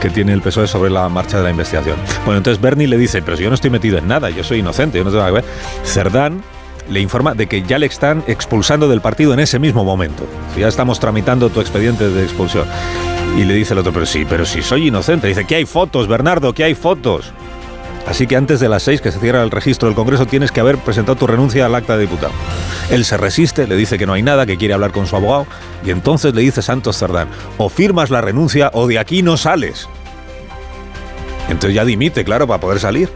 que 0.00 0.10
tiene 0.10 0.32
el 0.32 0.42
PSOE 0.42 0.68
sobre 0.68 0.90
la 0.90 1.08
marcha 1.08 1.38
de 1.38 1.44
la 1.44 1.50
investigación. 1.50 1.96
Bueno, 2.24 2.38
entonces 2.38 2.60
Bernie 2.60 2.86
le 2.86 2.98
dice, 2.98 3.22
pero 3.22 3.36
si 3.36 3.42
yo 3.42 3.48
no 3.48 3.54
estoy 3.54 3.70
metido 3.70 3.98
en 3.98 4.06
nada, 4.06 4.30
yo 4.30 4.44
soy 4.44 4.58
inocente, 4.60 4.98
yo 4.98 5.04
no 5.04 5.10
tengo 5.10 5.22
nada 5.22 5.34
que 5.34 5.46
ver. 5.46 5.52
Cerdán 5.84 6.42
le 6.88 7.00
informa 7.00 7.34
de 7.34 7.46
que 7.46 7.62
ya 7.62 7.78
le 7.78 7.86
están 7.86 8.24
expulsando 8.26 8.88
del 8.88 9.00
partido 9.00 9.34
en 9.34 9.40
ese 9.40 9.58
mismo 9.58 9.84
momento. 9.84 10.24
Ya 10.56 10.68
estamos 10.68 11.00
tramitando 11.00 11.50
tu 11.50 11.60
expediente 11.60 12.08
de 12.08 12.22
expulsión. 12.22 12.66
Y 13.36 13.44
le 13.44 13.54
dice 13.54 13.74
el 13.74 13.80
otro, 13.80 13.92
pero 13.92 14.06
sí, 14.06 14.24
pero 14.28 14.46
si 14.46 14.62
soy 14.62 14.88
inocente. 14.88 15.28
Dice, 15.28 15.44
que 15.44 15.56
hay 15.56 15.66
fotos, 15.66 16.08
Bernardo, 16.08 16.52
que 16.52 16.64
hay 16.64 16.74
fotos. 16.74 17.32
Así 18.08 18.26
que 18.26 18.36
antes 18.36 18.58
de 18.58 18.70
las 18.70 18.84
seis 18.84 19.02
que 19.02 19.12
se 19.12 19.20
cierra 19.20 19.42
el 19.42 19.50
registro 19.50 19.86
del 19.86 19.94
Congreso 19.94 20.24
tienes 20.24 20.50
que 20.50 20.60
haber 20.60 20.78
presentado 20.78 21.16
tu 21.16 21.26
renuncia 21.26 21.66
al 21.66 21.74
acta 21.74 21.94
de 21.98 22.06
diputado. 22.06 22.32
Él 22.90 23.04
se 23.04 23.18
resiste, 23.18 23.66
le 23.66 23.76
dice 23.76 23.98
que 23.98 24.06
no 24.06 24.14
hay 24.14 24.22
nada, 24.22 24.46
que 24.46 24.56
quiere 24.56 24.72
hablar 24.72 24.92
con 24.92 25.06
su 25.06 25.14
abogado 25.14 25.46
y 25.84 25.90
entonces 25.90 26.34
le 26.34 26.40
dice 26.40 26.62
Santos 26.62 26.96
Cerdán, 26.96 27.28
o 27.58 27.68
firmas 27.68 28.08
la 28.08 28.22
renuncia 28.22 28.70
o 28.72 28.86
de 28.86 28.98
aquí 28.98 29.22
no 29.22 29.36
sales. 29.36 29.90
Entonces 31.50 31.74
ya 31.74 31.84
dimite, 31.84 32.24
claro, 32.24 32.46
para 32.46 32.60
poder 32.60 32.80
salir. 32.80 33.10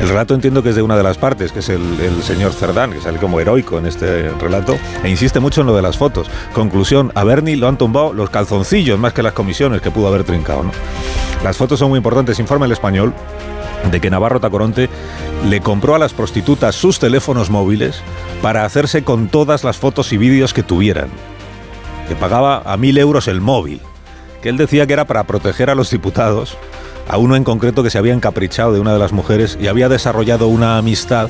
El 0.00 0.08
relato 0.08 0.34
entiendo 0.34 0.62
que 0.62 0.70
es 0.70 0.74
de 0.76 0.82
una 0.82 0.96
de 0.96 1.02
las 1.02 1.18
partes, 1.18 1.52
que 1.52 1.60
es 1.60 1.68
el, 1.68 2.22
señor 2.22 2.52
Cerdán, 2.52 2.92
que 2.92 3.00
sale 3.00 3.18
como 3.18 3.40
heroico 3.40 3.78
en 3.78 3.86
este 3.86 4.30
relato, 4.30 4.76
e 5.02 5.08
insiste 5.08 5.40
mucho 5.40 5.60
en 5.60 5.68
lo 5.68 5.76
de 5.76 5.82
las 5.82 5.96
fotos. 5.96 6.28
Conclusión, 6.52 7.12
a 7.14 7.24
Bernie 7.24 7.56
lo 7.56 7.68
han 7.68 7.78
tumbado 7.78 8.12
los 8.12 8.28
calzoncillos 8.30 8.98
más 8.98 9.12
que 9.12 9.22
las 9.22 9.32
comisiones 9.32 9.80
que 9.80 9.90
pudo 9.90 10.08
haber 10.08 10.24
trincado. 10.24 10.64
Las 11.44 11.56
fotos 11.56 11.78
son 11.78 11.90
muy 11.90 11.98
importantes, 11.98 12.38
informa 12.40 12.66
el 12.66 12.72
español 12.72 13.14
de 13.90 14.00
que 14.00 14.10
Navarro 14.10 14.40
Tacoronte 14.40 14.88
le 15.48 15.60
compró 15.60 15.94
a 15.94 15.98
las 15.98 16.12
prostitutas 16.12 16.74
sus 16.74 16.98
teléfonos 16.98 17.50
móviles 17.50 18.00
para 18.42 18.64
hacerse 18.64 19.04
con 19.04 19.28
todas 19.28 19.62
las 19.62 19.76
fotos 19.76 20.12
y 20.12 20.16
vídeos 20.16 20.54
que 20.54 20.62
tuvieran. 20.62 21.08
Que 22.08 22.16
pagaba 22.16 22.62
a 22.64 22.76
mil 22.76 22.98
euros 22.98 23.28
el 23.28 23.40
móvil. 23.40 23.80
Que 24.42 24.48
él 24.48 24.56
decía 24.56 24.86
que 24.86 24.92
era 24.92 25.06
para 25.06 25.24
proteger 25.24 25.70
a 25.70 25.74
los 25.74 25.90
diputados, 25.90 26.56
a 27.08 27.18
uno 27.18 27.36
en 27.36 27.44
concreto 27.44 27.82
que 27.82 27.90
se 27.90 27.98
había 27.98 28.14
encaprichado 28.14 28.72
de 28.72 28.80
una 28.80 28.92
de 28.92 28.98
las 28.98 29.12
mujeres 29.12 29.58
y 29.60 29.68
había 29.68 29.88
desarrollado 29.88 30.48
una 30.48 30.78
amistad 30.78 31.28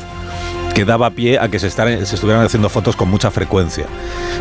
que 0.74 0.84
daba 0.84 1.10
pie 1.10 1.38
a 1.38 1.48
que 1.48 1.58
se, 1.60 1.68
estuvieran 1.68 2.44
haciendo 2.44 2.68
fotos 2.68 2.96
con 2.96 3.08
mucha 3.08 3.30
frecuencia. 3.30 3.86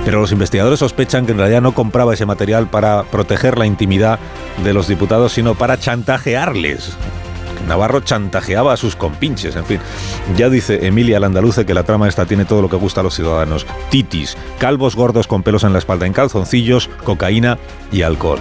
Pero 0.04 0.20
los 0.20 0.32
investigadores 0.32 0.80
sospechan 0.80 1.26
que 1.26 1.32
en 1.32 1.38
realidad 1.38 1.62
no 1.62 1.74
compraba 1.74 2.14
ese 2.14 2.26
material 2.26 2.68
para 2.68 3.04
proteger 3.04 3.58
la 3.58 3.68
intimidad 3.68 4.20
de 4.64 4.74
los 4.74 4.88
diputados, 4.88 5.34
sino 5.34 5.56
para 5.56 5.78
chantajearles. 5.78 6.98
Navarro 7.68 8.02
chantajeaba 8.02 8.74
a 8.74 8.78
sus 8.78 8.96
compinches, 8.96 9.56
en 9.56 9.66
fin. 9.66 9.80
Ya 10.36 10.50
dice 10.50 10.86
Emilia 10.86 11.20
Landaluce 11.20 11.66
que 11.66 11.74
la 11.74 11.84
trama 11.84 12.10
esta 12.10 12.26
tiene 12.26 12.46
todo 12.46 12.62
lo 12.62 12.70
que 12.70 12.76
gusta 12.76 13.02
a 13.02 13.04
los 13.04 13.16
ciudadanos. 13.16 13.66
Titis, 13.90 14.36
calvos 14.60 14.96
gordos 14.96 15.28
con 15.28 15.44
pelos 15.44 15.64
en 15.64 15.72
la 15.72 15.80
espalda 15.80 16.06
en 16.06 16.14
calzoncillos, 16.14 16.90
cocaína 17.06 17.58
y 17.92 18.02
alcohol. 18.02 18.40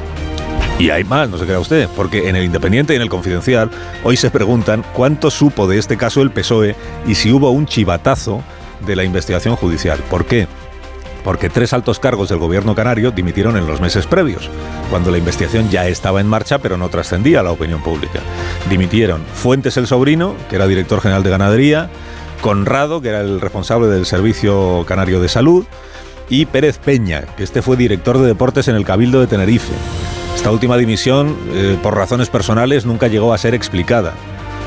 Y 0.82 0.90
hay 0.90 1.04
más, 1.04 1.30
no 1.30 1.38
se 1.38 1.44
crea 1.44 1.60
usted, 1.60 1.88
porque 1.94 2.28
en 2.28 2.34
el 2.34 2.42
Independiente 2.42 2.92
y 2.92 2.96
en 2.96 3.02
el 3.02 3.08
Confidencial 3.08 3.70
hoy 4.02 4.16
se 4.16 4.32
preguntan 4.32 4.84
cuánto 4.94 5.30
supo 5.30 5.68
de 5.68 5.78
este 5.78 5.96
caso 5.96 6.22
el 6.22 6.32
PSOE 6.32 6.74
y 7.06 7.14
si 7.14 7.30
hubo 7.30 7.52
un 7.52 7.66
chivatazo 7.66 8.42
de 8.84 8.96
la 8.96 9.04
investigación 9.04 9.54
judicial. 9.54 10.00
¿Por 10.10 10.24
qué? 10.24 10.48
Porque 11.22 11.48
tres 11.48 11.72
altos 11.72 12.00
cargos 12.00 12.30
del 12.30 12.40
gobierno 12.40 12.74
canario 12.74 13.12
dimitieron 13.12 13.56
en 13.56 13.68
los 13.68 13.80
meses 13.80 14.08
previos, 14.08 14.50
cuando 14.90 15.12
la 15.12 15.18
investigación 15.18 15.70
ya 15.70 15.86
estaba 15.86 16.20
en 16.20 16.26
marcha 16.26 16.58
pero 16.58 16.76
no 16.76 16.88
trascendía 16.88 17.38
a 17.38 17.42
la 17.44 17.52
opinión 17.52 17.80
pública. 17.80 18.18
Dimitieron 18.68 19.22
Fuentes 19.34 19.76
el 19.76 19.86
sobrino, 19.86 20.34
que 20.50 20.56
era 20.56 20.66
director 20.66 21.00
general 21.00 21.22
de 21.22 21.30
ganadería, 21.30 21.90
Conrado, 22.40 23.00
que 23.00 23.10
era 23.10 23.20
el 23.20 23.40
responsable 23.40 23.86
del 23.86 24.04
Servicio 24.04 24.84
Canario 24.84 25.20
de 25.20 25.28
Salud, 25.28 25.64
y 26.28 26.46
Pérez 26.46 26.78
Peña, 26.78 27.22
que 27.36 27.44
este 27.44 27.62
fue 27.62 27.76
director 27.76 28.18
de 28.18 28.26
deportes 28.26 28.66
en 28.66 28.74
el 28.74 28.84
Cabildo 28.84 29.20
de 29.20 29.28
Tenerife. 29.28 29.74
Esta 30.42 30.50
última 30.50 30.76
dimisión, 30.76 31.36
eh, 31.52 31.78
por 31.80 31.94
razones 31.94 32.28
personales, 32.28 32.84
nunca 32.84 33.06
llegó 33.06 33.32
a 33.32 33.38
ser 33.38 33.54
explicada. 33.54 34.12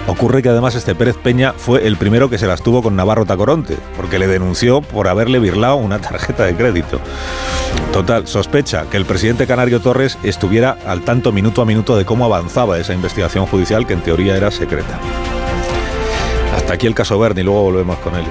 Ocurre 0.08 0.42
que 0.42 0.48
además 0.48 0.74
este 0.74 0.95
Pérez 0.95 1.18
Peña 1.18 1.52
fue 1.52 1.86
el 1.86 1.98
primero 1.98 2.30
que 2.30 2.38
se 2.38 2.48
las 2.48 2.62
tuvo 2.62 2.82
con 2.82 2.95
Navarro 2.95 3.26
Tacoronte, 3.26 3.76
porque 3.98 4.18
le 4.18 4.28
denunció 4.28 4.80
por 4.80 5.10
haberle 5.10 5.38
birlado 5.38 5.76
una 5.76 6.00
tarjeta 6.00 6.45
de 6.45 6.56
crédito. 6.56 7.02
Total, 7.92 8.26
sospecha 8.26 8.86
que 8.90 8.95
el 8.95 9.04
presidente 9.04 9.48
Canario 9.48 9.82
Torres 9.82 10.18
estuviera 10.24 10.78
al 10.88 11.02
tanto 11.02 11.34
minuto 11.34 11.62
a 11.62 11.66
minuto 11.66 11.98
de 11.98 12.06
cómo 12.06 12.24
avanzaba 12.24 12.80
esa 12.80 12.94
investigación 12.94 13.45
judicial 13.45 13.86
que 13.86 13.95
en 13.95 14.02
teoría 14.02 14.38
era 14.38 14.52
secreta. 14.52 14.98
Hasta 16.56 16.76
aquí 16.76 16.88
el 16.88 16.95
caso 16.95 17.20
Berni, 17.20 17.44
luego 17.44 17.64
volvemos 17.64 17.98
con 17.98 18.16
él. 18.16 18.24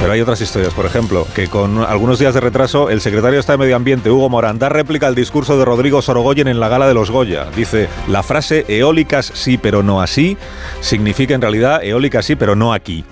Pero 0.00 0.12
hay 0.12 0.20
otras 0.20 0.40
historias, 0.40 0.72
por 0.74 0.86
ejemplo, 0.86 1.26
que 1.34 1.48
con 1.48 1.78
algunos 1.78 2.18
días 2.18 2.32
de 2.32 2.40
retraso, 2.40 2.88
el 2.88 3.00
secretario 3.00 3.34
de 3.34 3.40
Estado 3.40 3.58
de 3.58 3.64
Medio 3.64 3.76
Ambiente, 3.76 4.10
Hugo 4.10 4.28
Morán, 4.28 4.58
da 4.58 4.68
réplica 4.68 5.08
al 5.08 5.14
discurso 5.14 5.58
de 5.58 5.64
Rodrigo 5.64 6.00
Sorogoyen 6.02 6.46
en 6.46 6.60
la 6.60 6.68
gala 6.68 6.86
de 6.86 6.94
los 6.94 7.10
Goya. 7.10 7.46
Dice, 7.56 7.88
la 8.06 8.22
frase 8.22 8.64
eólicas 8.68 9.32
sí, 9.34 9.58
pero 9.58 9.82
no 9.82 10.00
así, 10.00 10.36
significa 10.80 11.34
en 11.34 11.42
realidad 11.42 11.82
eólicas 11.82 12.26
sí, 12.26 12.36
pero 12.36 12.54
no 12.54 12.72
aquí. 12.72 13.04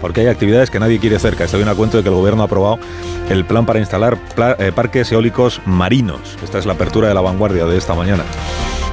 Porque 0.00 0.20
hay 0.20 0.28
actividades 0.28 0.70
que 0.70 0.78
nadie 0.78 1.00
quiere 1.00 1.18
cerca. 1.18 1.42
Estoy 1.44 1.62
en 1.62 1.68
a 1.68 1.74
cuento 1.74 1.96
de 1.96 2.04
que 2.04 2.08
el 2.08 2.14
gobierno 2.14 2.42
ha 2.42 2.46
aprobado 2.46 2.78
el 3.30 3.44
plan 3.44 3.66
para 3.66 3.80
instalar 3.80 4.16
eh, 4.58 4.70
parques 4.72 5.10
eólicos 5.10 5.60
marinos. 5.66 6.20
Esta 6.44 6.58
es 6.58 6.66
la 6.66 6.74
apertura 6.74 7.08
de 7.08 7.14
la 7.14 7.20
vanguardia 7.20 7.66
de 7.66 7.76
esta 7.76 7.94
mañana. 7.94 8.22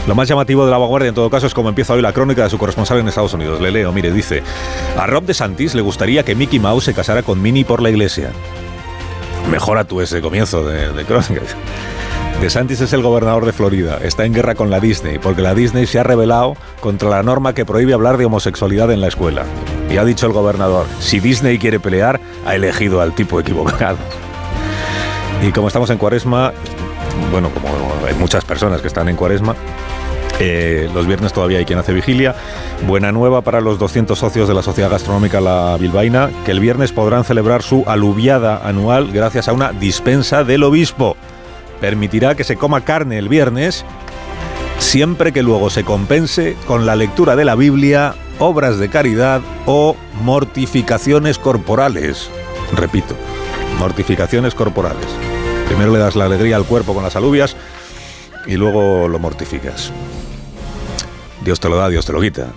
Lo 0.08 0.14
más 0.14 0.28
llamativo 0.28 0.66
de 0.66 0.72
la 0.72 0.78
vanguardia 0.78 1.10
en 1.10 1.16
todo 1.16 1.30
caso 1.32 1.48
es 1.48 1.54
como 1.54 1.70
empieza 1.70 1.94
hoy 1.94 2.02
la 2.02 2.14
crónica 2.14 2.44
de 2.44 2.50
su 2.50 2.60
corresponsal 2.60 3.00
en 3.00 3.08
Estados 3.08 3.34
Unidos. 3.34 3.60
Le 3.60 3.72
leo, 3.72 3.92
mire, 3.92 4.12
dice, 4.12 4.44
a 4.98 5.08
Rob 5.08 5.26
DeSantis 5.26 5.74
le 5.74 5.82
gustaría 5.82 6.24
que 6.24 6.36
Mickey 6.36 6.60
Mouse 6.60 6.86
se 6.86 6.94
casara 6.94 7.24
con 7.24 7.42
Minnie 7.42 7.66
por 7.66 7.82
la 7.82 7.90
iglesia. 7.90 8.32
Mejora 9.50 9.84
tú 9.84 10.02
ese 10.02 10.22
comienzo 10.22 10.64
de, 10.64 10.94
de 10.94 11.06
crónica. 11.06 11.42
DeSantis 12.42 12.82
es 12.82 12.94
el 12.94 13.02
gobernador 13.02 13.46
de 13.46 13.54
Florida. 13.54 13.98
Está 14.04 14.26
en 14.26 14.34
guerra 14.34 14.54
con 14.54 14.70
la 14.70 14.80
Disney, 14.80 15.18
porque 15.18 15.42
la 15.42 15.56
Disney 15.56 15.88
se 15.88 15.98
ha 16.00 16.04
rebelado 16.04 16.56
contra 16.82 17.10
la 17.10 17.24
norma 17.24 17.54
que 17.54 17.66
prohíbe 17.66 17.94
hablar 17.94 18.18
de 18.18 18.26
homosexualidad 18.26 18.92
en 18.92 19.02
la 19.02 19.08
escuela. 19.08 19.46
Y 19.90 19.98
ha 19.98 20.06
dicho 20.06 20.28
el 20.28 20.34
gobernador, 20.34 20.86
si 21.00 21.20
Disney 21.20 21.58
quiere 21.58 21.80
pelear, 21.80 22.20
ha 22.46 22.54
elegido 22.54 23.02
al 23.02 23.16
tipo 23.16 23.40
equivocado. 23.40 23.98
Y 25.42 25.52
como 25.52 25.68
estamos 25.68 25.90
en 25.90 25.98
cuaresma, 25.98 26.54
bueno, 27.32 27.50
como 27.50 27.70
hay 28.08 28.14
muchas 28.16 28.44
personas 28.46 28.82
que 28.82 28.88
están 28.88 29.10
en 29.10 29.16
cuaresma, 29.16 29.56
eh, 30.40 30.90
los 30.94 31.08
viernes 31.08 31.32
todavía 31.32 31.60
hay 31.60 31.66
quien 31.66 31.80
hace 31.80 31.94
vigilia. 31.94 32.36
Buena 32.86 33.12
nueva 33.12 33.42
para 33.42 33.62
los 33.62 33.80
200 33.80 34.18
socios 34.18 34.48
de 34.48 34.54
la 34.54 34.62
Sociedad 34.62 34.90
Gastronómica 34.90 35.40
La 35.40 35.78
Bilbaína, 35.80 36.30
que 36.44 36.52
el 36.52 36.60
viernes 36.60 36.92
podrán 36.92 37.24
celebrar 37.24 37.64
su 37.64 37.84
aluviada 37.88 38.62
anual 38.68 39.12
gracias 39.12 39.48
a 39.48 39.54
una 39.54 39.72
dispensa 39.72 40.44
del 40.44 40.64
obispo. 40.64 41.16
Permitirá 41.80 42.36
que 42.36 42.44
se 42.44 42.58
coma 42.58 42.82
carne 42.82 43.18
el 43.18 43.30
viernes, 43.30 43.86
siempre 44.80 45.32
que 45.32 45.44
luego 45.44 45.70
se 45.70 45.84
compense 45.84 46.56
con 46.68 46.86
la 46.86 46.96
lectura 46.96 47.36
de 47.36 47.46
la 47.46 47.56
Biblia, 47.56 48.16
obras 48.40 48.78
de 48.78 48.90
caridad 48.90 49.42
o 49.66 49.96
mortificaciones 50.22 51.40
corporales. 51.40 52.30
Repito, 52.74 53.16
mortificaciones 53.80 54.54
corporales. 54.54 55.08
Primero 55.68 55.94
le 55.94 56.00
das 56.00 56.16
la 56.16 56.26
alegría 56.26 56.58
al 56.58 56.66
cuerpo 56.66 56.94
con 56.94 57.04
las 57.04 57.16
alubias 57.16 57.56
y 58.46 58.56
luego 58.56 59.08
lo 59.08 59.20
mortificas. 59.20 59.92
Dios 61.46 61.60
te 61.60 61.70
lo 61.70 61.76
da, 61.76 61.90
Dios 61.90 62.04
te 62.04 62.12
lo 62.12 62.20
quita. 62.20 62.48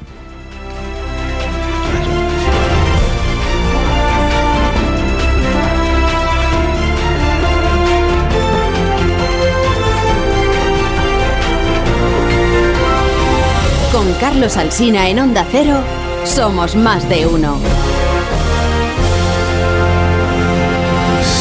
Con 13.92 14.10
Carlos 14.14 14.56
Alsina 14.56 15.10
en 15.10 15.18
Onda 15.18 15.46
Cero, 15.52 15.82
somos 16.24 16.74
más 16.74 17.06
de 17.10 17.26
uno. 17.26 17.58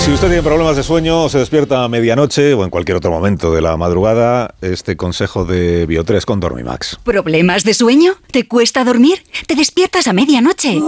Si 0.08 0.14
usted 0.14 0.30
tiene 0.30 0.42
problemas 0.42 0.78
de 0.78 0.84
sueño 0.84 1.24
o 1.24 1.30
se 1.30 1.38
despierta 1.38 1.84
a 1.84 1.90
medianoche 1.90 2.54
o 2.54 2.64
en 2.64 2.70
cualquier 2.70 2.96
otro 2.96 3.12
momento 3.12 3.54
de 3.54 3.62
la 3.62 3.76
madrugada, 3.76 4.56
este 4.62 4.96
consejo 4.96 5.44
de 5.44 5.86
Bio3 5.86 6.24
con 6.24 6.40
Dormimax. 6.40 6.98
¿Problemas 7.04 7.66
de 7.66 7.74
sueño? 7.74 8.14
¿Te 8.32 8.48
cuesta 8.48 8.86
dormir? 8.86 9.22
¿Te 9.48 9.56
despiertas 9.56 10.08
a 10.08 10.14
medianoche? 10.14 10.80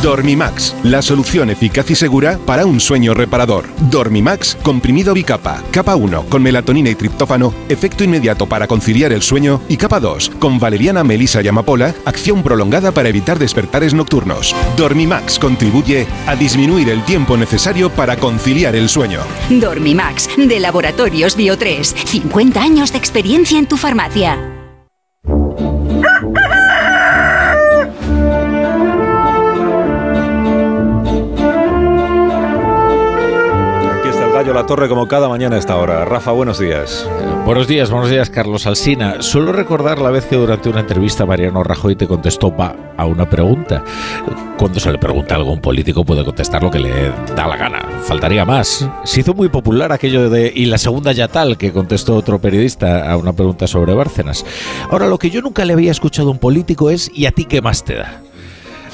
Dormimax, 0.00 0.76
la 0.84 1.02
solución 1.02 1.50
eficaz 1.50 1.90
y 1.90 1.96
segura 1.96 2.38
para 2.46 2.66
un 2.66 2.78
sueño 2.78 3.14
reparador. 3.14 3.64
Dormimax, 3.90 4.56
comprimido 4.62 5.12
bicapa. 5.12 5.60
Capa 5.72 5.96
1, 5.96 6.26
con 6.26 6.44
melatonina 6.44 6.88
y 6.88 6.94
triptófano, 6.94 7.52
efecto 7.68 8.04
inmediato 8.04 8.46
para 8.46 8.68
conciliar 8.68 9.12
el 9.12 9.22
sueño. 9.22 9.60
Y 9.68 9.76
capa 9.76 9.98
2, 9.98 10.30
con 10.38 10.60
valeriana, 10.60 11.02
melisa 11.02 11.42
y 11.42 11.48
amapola, 11.48 11.96
acción 12.04 12.44
prolongada 12.44 12.92
para 12.92 13.08
evitar 13.08 13.40
despertares 13.40 13.92
nocturnos. 13.92 14.54
Dormimax 14.76 15.40
contribuye 15.40 16.06
a 16.28 16.36
disminuir 16.36 16.90
el 16.90 17.04
tiempo 17.04 17.36
necesario 17.36 17.90
para 17.90 18.19
conciliar 18.20 18.76
el 18.76 18.88
sueño. 18.88 19.22
Dormimax, 19.48 20.28
de 20.36 20.60
Laboratorios 20.60 21.34
Bio 21.34 21.58
3. 21.58 21.94
50 22.04 22.62
años 22.62 22.92
de 22.92 22.98
experiencia 22.98 23.58
en 23.58 23.66
tu 23.66 23.76
farmacia. 23.76 24.59
Aquí 34.50 34.58
está 34.58 34.62
el 34.62 34.62
gallo 34.62 34.62
La 34.62 34.66
Torre 34.66 34.88
como 34.88 35.06
cada 35.06 35.28
mañana 35.28 35.56
a 35.56 35.58
esta 35.60 35.76
hora. 35.76 36.04
Rafa, 36.04 36.32
buenos 36.32 36.58
días. 36.58 37.06
Buenos 37.44 37.68
días, 37.68 37.90
buenos 37.90 38.10
días, 38.10 38.30
Carlos 38.30 38.66
Alsina. 38.66 39.22
Suelo 39.22 39.52
recordar 39.52 40.00
la 40.00 40.10
vez 40.10 40.24
que 40.24 40.34
durante 40.34 40.68
una 40.68 40.80
entrevista 40.80 41.24
Mariano 41.24 41.62
Rajoy 41.62 41.94
te 41.94 42.08
contestó 42.08 42.56
pa 42.56 42.74
a 42.96 43.06
una 43.06 43.28
pregunta. 43.30 43.84
Cuando 44.58 44.80
se 44.80 44.90
le 44.90 44.98
pregunta 44.98 45.36
a 45.36 45.42
un 45.42 45.60
político 45.60 46.04
puede 46.04 46.24
contestar 46.24 46.62
lo 46.62 46.70
que 46.70 46.80
le 46.80 47.12
da 47.36 47.46
la 47.46 47.56
gana. 47.56 47.78
Faltaría 48.02 48.44
más. 48.44 48.88
Se 49.04 49.20
hizo 49.20 49.34
muy 49.34 49.48
popular 49.48 49.92
aquello 49.92 50.28
de 50.28 50.52
y 50.54 50.66
la 50.66 50.78
segunda 50.78 51.12
ya 51.12 51.28
tal 51.28 51.56
que 51.56 51.72
contestó 51.72 52.16
otro 52.16 52.40
periodista 52.40 53.10
a 53.10 53.16
una 53.16 53.32
pregunta 53.32 53.68
sobre 53.68 53.94
Bárcenas. 53.94 54.44
Ahora 54.90 55.06
lo 55.06 55.18
que 55.18 55.30
yo 55.30 55.42
nunca 55.42 55.64
le 55.64 55.74
había 55.74 55.92
escuchado 55.92 56.28
a 56.28 56.32
un 56.32 56.38
político 56.38 56.90
es 56.90 57.10
¿y 57.14 57.26
a 57.26 57.30
ti 57.30 57.44
qué 57.44 57.62
más 57.62 57.84
te 57.84 57.94
da? 57.94 58.20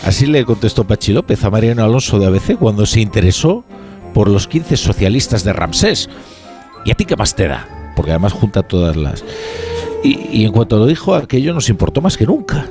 Así 0.05 0.27
le 0.27 0.45
contestó 0.45 0.85
Pachi 0.85 1.13
López 1.13 1.43
a 1.45 1.51
Mariano 1.51 1.83
Alonso 1.83 2.19
de 2.19 2.27
ABC 2.27 2.57
cuando 2.59 2.85
se 2.85 3.01
interesó 3.01 3.65
por 4.17 4.31
los 4.31 4.49
15 4.49 4.79
socialistas 4.79 5.45
de 5.45 5.53
Ramsés. 5.53 6.09
¿Y 6.87 6.91
a 6.91 6.95
ti 6.95 7.05
qué 7.05 7.17
más 7.17 7.37
te 7.37 7.49
da? 7.49 7.93
Porque 7.95 8.13
además 8.13 8.33
junta 8.33 8.63
todas 8.63 8.97
las... 8.97 9.23
Y, 10.03 10.29
y 10.33 10.47
en 10.47 10.53
cuanto 10.53 10.79
lo 10.79 10.87
dijo, 10.87 11.15
aquello 11.15 11.53
nos 11.53 11.69
importó 11.69 12.01
más 12.01 12.17
que 12.17 12.25
nunca. 12.25 12.67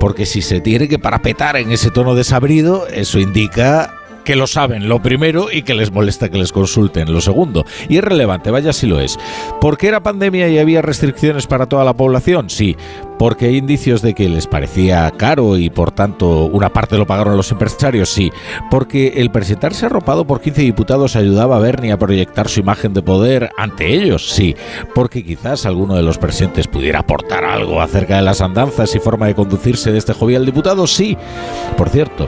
Porque 0.00 0.24
si 0.24 0.40
se 0.40 0.62
tiene 0.62 0.88
que 0.88 0.98
parapetar 0.98 1.58
en 1.58 1.70
ese 1.70 1.90
tono 1.90 2.14
desabrido, 2.14 2.86
eso 2.86 3.18
indica 3.18 3.94
que 4.24 4.36
lo 4.36 4.46
saben, 4.46 4.88
lo 4.88 5.02
primero, 5.02 5.52
y 5.52 5.64
que 5.64 5.74
les 5.74 5.92
molesta 5.92 6.30
que 6.30 6.38
les 6.38 6.50
consulten, 6.50 7.12
lo 7.12 7.20
segundo. 7.20 7.66
Y 7.90 7.98
es 7.98 8.04
relevante, 8.04 8.50
vaya 8.50 8.72
si 8.72 8.86
lo 8.86 9.00
es. 9.00 9.18
¿Por 9.60 9.76
qué 9.76 9.88
era 9.88 10.02
pandemia 10.02 10.48
y 10.48 10.58
había 10.58 10.80
restricciones 10.80 11.46
para 11.46 11.66
toda 11.66 11.84
la 11.84 11.92
población? 11.92 12.48
Sí. 12.48 12.74
Porque 13.20 13.44
hay 13.44 13.58
indicios 13.58 14.00
de 14.00 14.14
que 14.14 14.30
les 14.30 14.46
parecía 14.46 15.10
caro 15.10 15.58
y 15.58 15.68
por 15.68 15.90
tanto 15.90 16.46
una 16.46 16.72
parte 16.72 16.96
lo 16.96 17.06
pagaron 17.06 17.36
los 17.36 17.52
empresarios, 17.52 18.08
sí. 18.08 18.32
Porque 18.70 19.12
el 19.16 19.30
presentarse 19.30 19.84
arropado 19.84 20.26
por 20.26 20.40
15 20.40 20.62
diputados 20.62 21.16
ayudaba 21.16 21.56
a 21.56 21.58
Bernie 21.58 21.92
a 21.92 21.98
proyectar 21.98 22.48
su 22.48 22.60
imagen 22.60 22.94
de 22.94 23.02
poder 23.02 23.50
ante 23.58 23.92
ellos, 23.92 24.30
sí. 24.30 24.56
Porque 24.94 25.22
quizás 25.22 25.66
alguno 25.66 25.96
de 25.96 26.02
los 26.02 26.16
presentes 26.16 26.66
pudiera 26.66 27.00
aportar 27.00 27.44
algo 27.44 27.82
acerca 27.82 28.16
de 28.16 28.22
las 28.22 28.40
andanzas 28.40 28.94
y 28.94 29.00
forma 29.00 29.26
de 29.26 29.34
conducirse 29.34 29.92
de 29.92 29.98
este 29.98 30.14
jovial 30.14 30.46
diputado, 30.46 30.86
sí. 30.86 31.18
Por 31.76 31.90
cierto, 31.90 32.26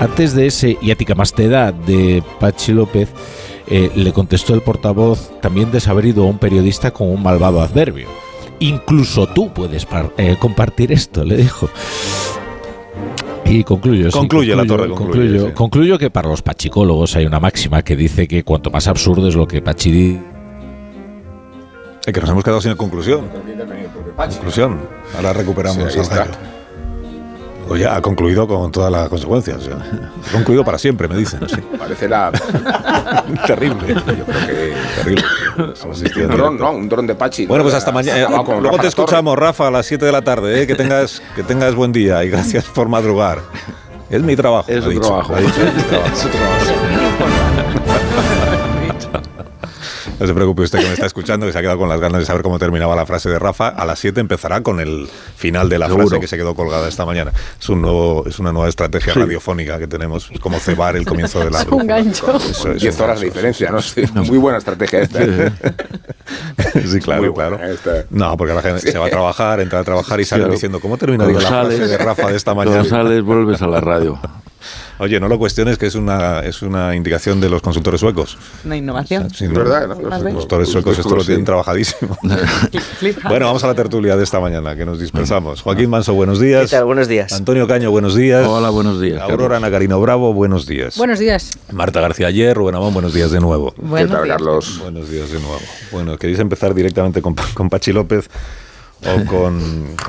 antes 0.00 0.34
de 0.34 0.48
ese 0.48 0.76
y 0.82 0.90
ética 0.90 1.14
más 1.14 1.34
te 1.34 1.48
da 1.48 1.70
de 1.70 2.20
Pachi 2.40 2.72
López, 2.72 3.10
eh, 3.68 3.92
le 3.94 4.12
contestó 4.12 4.54
el 4.54 4.62
portavoz 4.62 5.40
también 5.40 5.70
desabrido 5.70 6.24
a 6.24 6.26
un 6.26 6.38
periodista 6.38 6.90
con 6.90 7.10
un 7.10 7.22
malvado 7.22 7.62
adverbio. 7.62 8.31
Incluso 8.62 9.26
tú 9.26 9.52
puedes 9.52 9.86
eh, 10.18 10.36
compartir 10.38 10.92
esto, 10.92 11.24
le 11.24 11.36
dijo. 11.36 11.68
Y 13.44 13.64
concluyo. 13.64 14.10
sí, 14.10 14.18
Concluye, 14.18 14.54
la 14.54 14.62
concluyo, 14.62 14.76
torre, 14.76 14.88
concluye, 14.94 15.20
concluyo, 15.28 15.46
sí. 15.48 15.52
concluyo 15.54 15.98
que 15.98 16.10
para 16.10 16.28
los 16.28 16.42
pachicólogos 16.42 17.16
hay 17.16 17.26
una 17.26 17.40
máxima 17.40 17.82
que 17.82 17.96
dice 17.96 18.28
que 18.28 18.44
cuanto 18.44 18.70
más 18.70 18.86
absurdo 18.88 19.28
es 19.28 19.34
lo 19.34 19.46
que 19.46 19.60
Pachi 19.60 19.90
di- 19.90 20.20
Es 22.06 22.12
que 22.12 22.20
nos 22.20 22.30
hemos 22.30 22.44
quedado 22.44 22.60
sin 22.60 22.74
conclusión. 22.76 23.22
Conclusión. 24.16 24.80
Ahora 25.16 25.32
recuperamos 25.32 25.92
Sí. 25.92 25.98
Oye, 27.68 27.86
ha 27.86 28.00
concluido 28.02 28.46
con 28.46 28.70
todas 28.70 28.90
las 28.92 29.08
consecuencias. 29.08 29.60
ha 29.68 30.32
concluido 30.32 30.64
para 30.64 30.78
siempre, 30.78 31.08
me 31.08 31.16
dicen. 31.16 31.40
sí. 31.48 31.60
Parecerá 31.78 32.30
Terrible. 33.46 33.94
Yo 33.94 34.02
creo 34.04 34.24
que 34.46 34.74
Terrible. 34.96 35.24
Un 36.24 36.30
dron. 36.30 36.58
¿no? 36.58 36.72
Un 36.72 36.88
dron 36.88 37.06
de 37.06 37.14
Pachi. 37.14 37.46
Bueno, 37.46 37.62
¿no? 37.64 37.70
pues 37.70 37.74
hasta 37.76 37.92
mañana. 37.92 38.20
Acabado 38.22 38.44
con 38.44 38.62
Luego 38.62 38.76
Rafa 38.76 38.82
te 38.82 38.86
La 38.88 38.90
Torre. 38.94 39.02
escuchamos, 39.04 39.38
Rafa, 39.38 39.68
a 39.68 39.70
las 39.70 39.86
7 39.86 40.04
de 40.04 40.12
la 40.12 40.22
tarde. 40.22 40.62
¿eh? 40.62 40.66
Que, 40.66 40.74
tengas, 40.74 41.22
que 41.34 41.42
tengas 41.42 41.74
buen 41.74 41.92
día 41.92 42.22
y 42.24 42.30
gracias 42.30 42.64
por 42.66 42.88
madrugar. 42.88 43.40
Es 44.10 44.22
mi 44.22 44.36
trabajo. 44.36 44.70
Es 44.70 44.84
su 44.84 44.98
trabajo. 45.00 45.36
Es 45.36 45.44
mi 45.44 45.80
trabajo. 46.30 47.81
No 50.22 50.28
se 50.28 50.34
preocupe 50.34 50.62
usted 50.62 50.78
que 50.78 50.86
me 50.86 50.92
está 50.92 51.06
escuchando, 51.06 51.46
que 51.46 51.52
se 51.52 51.58
ha 51.58 51.62
quedado 51.62 51.78
con 51.78 51.88
las 51.88 51.98
ganas 52.00 52.20
de 52.20 52.24
saber 52.26 52.42
cómo 52.42 52.56
terminaba 52.56 52.94
la 52.94 53.04
frase 53.04 53.28
de 53.28 53.40
Rafa. 53.40 53.66
A 53.68 53.84
las 53.84 53.98
7 53.98 54.20
empezará 54.20 54.60
con 54.62 54.78
el 54.78 55.08
final 55.36 55.68
de 55.68 55.80
la 55.80 55.86
Seguro. 55.86 56.06
frase 56.06 56.20
que 56.20 56.28
se 56.28 56.36
quedó 56.36 56.54
colgada 56.54 56.88
esta 56.88 57.04
mañana. 57.04 57.32
Es, 57.60 57.68
un 57.68 57.82
nuevo, 57.82 58.24
es 58.28 58.38
una 58.38 58.52
nueva 58.52 58.68
estrategia 58.68 59.12
Sí. 59.14 59.18
radiofónica 59.18 59.80
que 59.80 59.88
tenemos, 59.88 60.30
es 60.30 60.38
como 60.38 60.60
cebar 60.60 60.94
el 60.96 61.04
comienzo 61.04 61.40
de 61.40 61.50
la 61.50 61.62
Es 61.62 61.66
un 61.66 61.86
gancho. 61.88 62.36
Eso 62.36 62.70
es 62.70 62.80
10 62.82 62.96
un 62.98 63.02
horas 63.02 63.18
de 63.20 63.26
diferencia, 63.26 63.70
¿no? 63.72 63.82
Sí, 63.82 64.04
muy 64.14 64.38
buena 64.38 64.58
estrategia 64.58 65.00
esta. 65.00 65.22
¿eh? 65.24 65.52
Sí, 66.86 67.00
claro, 67.00 67.22
Muy 67.22 67.32
claro. 67.34 67.58
esta. 67.62 68.04
No, 68.10 68.36
porque 68.36 68.54
la 68.54 68.62
gente 68.62 68.80
Sí. 68.80 68.92
se 68.92 68.98
va 68.98 69.06
a 69.06 69.10
trabajar, 69.10 69.60
entra 69.60 69.80
a 69.80 69.84
trabajar 69.84 70.20
y 70.20 70.24
sale 70.24 70.42
Claro. 70.42 70.52
diciendo, 70.54 70.78
¿cómo 70.80 70.96
terminaría 70.98 71.34
la 71.40 71.48
Cuando 71.48 71.66
frase 71.70 71.86
de 71.88 71.98
Rafa 71.98 72.30
de 72.30 72.36
esta 72.36 72.54
cuando 72.54 72.72
mañana? 72.72 72.88
sales, 72.88 73.22
vuelves 73.24 73.60
a 73.60 73.66
la 73.66 73.80
radio. 73.80 74.18
Oye, 74.98 75.18
no 75.20 75.28
lo 75.28 75.38
cuestiones, 75.38 75.78
que 75.78 75.86
es 75.86 75.94
una, 75.94 76.40
es 76.40 76.62
una 76.62 76.94
indicación 76.94 77.40
de 77.40 77.48
los 77.48 77.62
consultores 77.62 78.00
suecos. 78.00 78.38
Una 78.64 78.76
innovación. 78.76 79.30
Sí, 79.30 79.44
Es 79.44 79.50
¿no? 79.50 79.58
verdad, 79.60 79.88
¿no? 79.88 80.00
Los 80.00 80.22
consultores 80.22 80.68
suecos 80.68 80.98
esto 80.98 81.14
lo 81.16 81.24
tienen 81.24 81.44
trabajadísimo. 81.44 82.16
Bueno, 83.28 83.46
vamos 83.46 83.64
a 83.64 83.66
la 83.66 83.74
tertulia 83.74 84.16
de 84.16 84.24
esta 84.24 84.40
mañana, 84.40 84.76
que 84.76 84.84
nos 84.84 84.98
dispersamos. 85.00 85.62
Joaquín 85.62 85.90
Manso, 85.90 86.14
buenos 86.14 86.40
días. 86.40 86.70
¿Qué 86.70 86.76
tal? 86.76 86.84
Buenos 86.84 87.08
días. 87.08 87.32
Antonio 87.32 87.66
Caño, 87.66 87.90
buenos 87.90 88.14
días. 88.14 88.46
Hola, 88.46 88.70
buenos 88.70 89.00
días. 89.00 89.20
Aurora 89.22 89.60
Nacarino 89.60 90.00
Bravo, 90.00 90.32
buenos 90.32 90.66
días. 90.66 90.96
Buenos 90.96 91.18
días. 91.18 91.50
Marta 91.72 92.00
García 92.00 92.28
Ayer, 92.28 92.56
Rubén 92.56 92.74
Amón, 92.74 92.92
buenos 92.92 93.12
días 93.14 93.30
de 93.30 93.40
nuevo. 93.40 93.74
Buenos 93.76 94.10
¿Qué 94.10 94.16
tal, 94.16 94.24
días. 94.24 94.36
Carlos? 94.36 94.78
Buenos 94.80 95.10
días 95.10 95.30
de 95.30 95.40
nuevo. 95.40 95.60
Bueno, 95.90 96.16
¿queréis 96.16 96.38
empezar 96.38 96.74
directamente 96.74 97.22
con, 97.22 97.34
con 97.54 97.68
Pachi 97.68 97.92
López 97.92 98.28
o 99.04 99.24
con... 99.26 99.60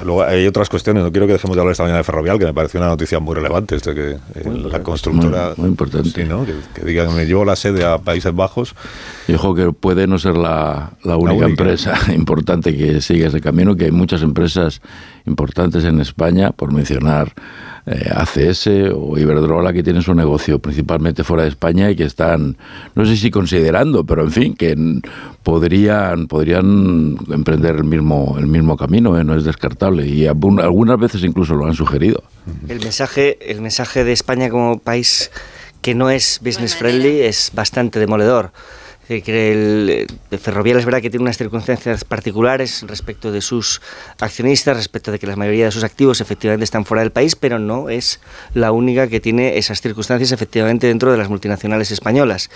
Luego 0.03 0.23
hay 0.23 0.47
otras 0.47 0.69
cuestiones, 0.69 1.03
no 1.03 1.11
quiero 1.11 1.27
que 1.27 1.33
dejemos 1.33 1.55
de 1.55 1.61
hablar 1.61 1.71
esta 1.71 1.83
mañana 1.83 1.99
de 1.99 2.03
Ferrovial, 2.03 2.39
que 2.39 2.45
me 2.45 2.53
pareció 2.53 2.79
una 2.79 2.89
noticia 2.89 3.19
muy 3.19 3.35
relevante, 3.35 3.75
esto 3.75 3.93
que 3.93 4.11
eh, 4.11 4.19
la 4.45 4.81
constructora... 4.83 5.49
Muy, 5.49 5.55
muy 5.57 5.69
importante. 5.69 6.09
Sí, 6.09 6.23
¿no? 6.27 6.45
Que, 6.45 6.53
que 6.73 6.85
digan, 6.85 7.15
me 7.15 7.25
llevo 7.25 7.45
la 7.45 7.55
sede 7.55 7.85
a 7.85 7.97
Países 7.97 8.33
Bajos. 8.35 8.75
Y 9.27 9.33
ojo 9.33 9.55
que 9.55 9.71
puede 9.71 10.07
no 10.07 10.17
ser 10.19 10.35
la, 10.35 10.91
la 11.03 11.17
única 11.17 11.45
única. 11.45 11.63
empresa 11.63 11.97
importante 12.13 12.75
que 12.75 13.01
sigue 13.01 13.27
ese 13.27 13.41
camino, 13.41 13.75
que 13.75 13.85
hay 13.85 13.91
muchas 13.91 14.21
empresas 14.21 14.81
importantes 15.25 15.83
en 15.83 15.99
España, 15.99 16.51
por 16.51 16.71
mencionar 16.71 17.33
eh, 17.85 18.09
ACS 18.13 18.67
o 18.93 19.17
Iberdrola, 19.17 19.73
que 19.73 19.83
tienen 19.83 20.01
su 20.01 20.13
negocio 20.13 20.59
principalmente 20.59 21.23
fuera 21.23 21.43
de 21.43 21.49
España 21.49 21.89
y 21.91 21.95
que 21.95 22.05
están, 22.05 22.57
no 22.95 23.05
sé 23.05 23.17
si 23.17 23.29
considerando, 23.29 24.05
pero 24.05 24.23
en 24.23 24.31
fin, 24.31 24.55
que 24.55 24.75
podrían, 25.43 26.27
podrían 26.27 27.17
emprender 27.29 27.75
el 27.75 27.83
mismo, 27.83 28.35
el 28.39 28.47
mismo 28.47 28.77
camino, 28.77 29.19
¿eh? 29.19 29.23
no 29.23 29.35
es 29.35 29.43
descartable. 29.43 30.07
Y 30.07 30.27
algunas 30.27 30.99
veces 30.99 31.23
incluso 31.23 31.55
lo 31.55 31.65
han 31.65 31.75
sugerido. 31.75 32.23
El 32.67 32.79
mensaje, 32.79 33.37
el 33.51 33.61
mensaje 33.61 34.03
de 34.03 34.13
España 34.13 34.49
como 34.49 34.79
país 34.79 35.31
que 35.81 35.93
no 35.93 36.09
es 36.09 36.39
business 36.41 36.75
friendly 36.75 37.21
es 37.21 37.51
bastante 37.53 37.99
demoledor. 37.99 38.51
Que 39.07 39.51
el, 39.51 40.07
el 40.31 40.39
Ferrovial 40.39 40.79
es 40.79 40.85
verdad 40.85 41.01
que 41.01 41.09
tiene 41.09 41.23
unas 41.23 41.37
circunstancias 41.37 42.05
particulares 42.05 42.83
respecto 42.87 43.31
de 43.31 43.41
sus 43.41 43.81
accionistas, 44.19 44.77
respecto 44.77 45.11
de 45.11 45.19
que 45.19 45.27
la 45.27 45.35
mayoría 45.35 45.65
de 45.65 45.71
sus 45.71 45.83
activos 45.83 46.21
efectivamente 46.21 46.63
están 46.63 46.85
fuera 46.85 47.01
del 47.03 47.11
país, 47.11 47.35
pero 47.35 47.59
no 47.59 47.89
es 47.89 48.21
la 48.53 48.71
única 48.71 49.07
que 49.09 49.19
tiene 49.19 49.57
esas 49.57 49.81
circunstancias 49.81 50.31
efectivamente 50.31 50.87
dentro 50.87 51.11
de 51.11 51.17
las 51.17 51.27
multinacionales 51.29 51.91
españolas. 51.91 52.49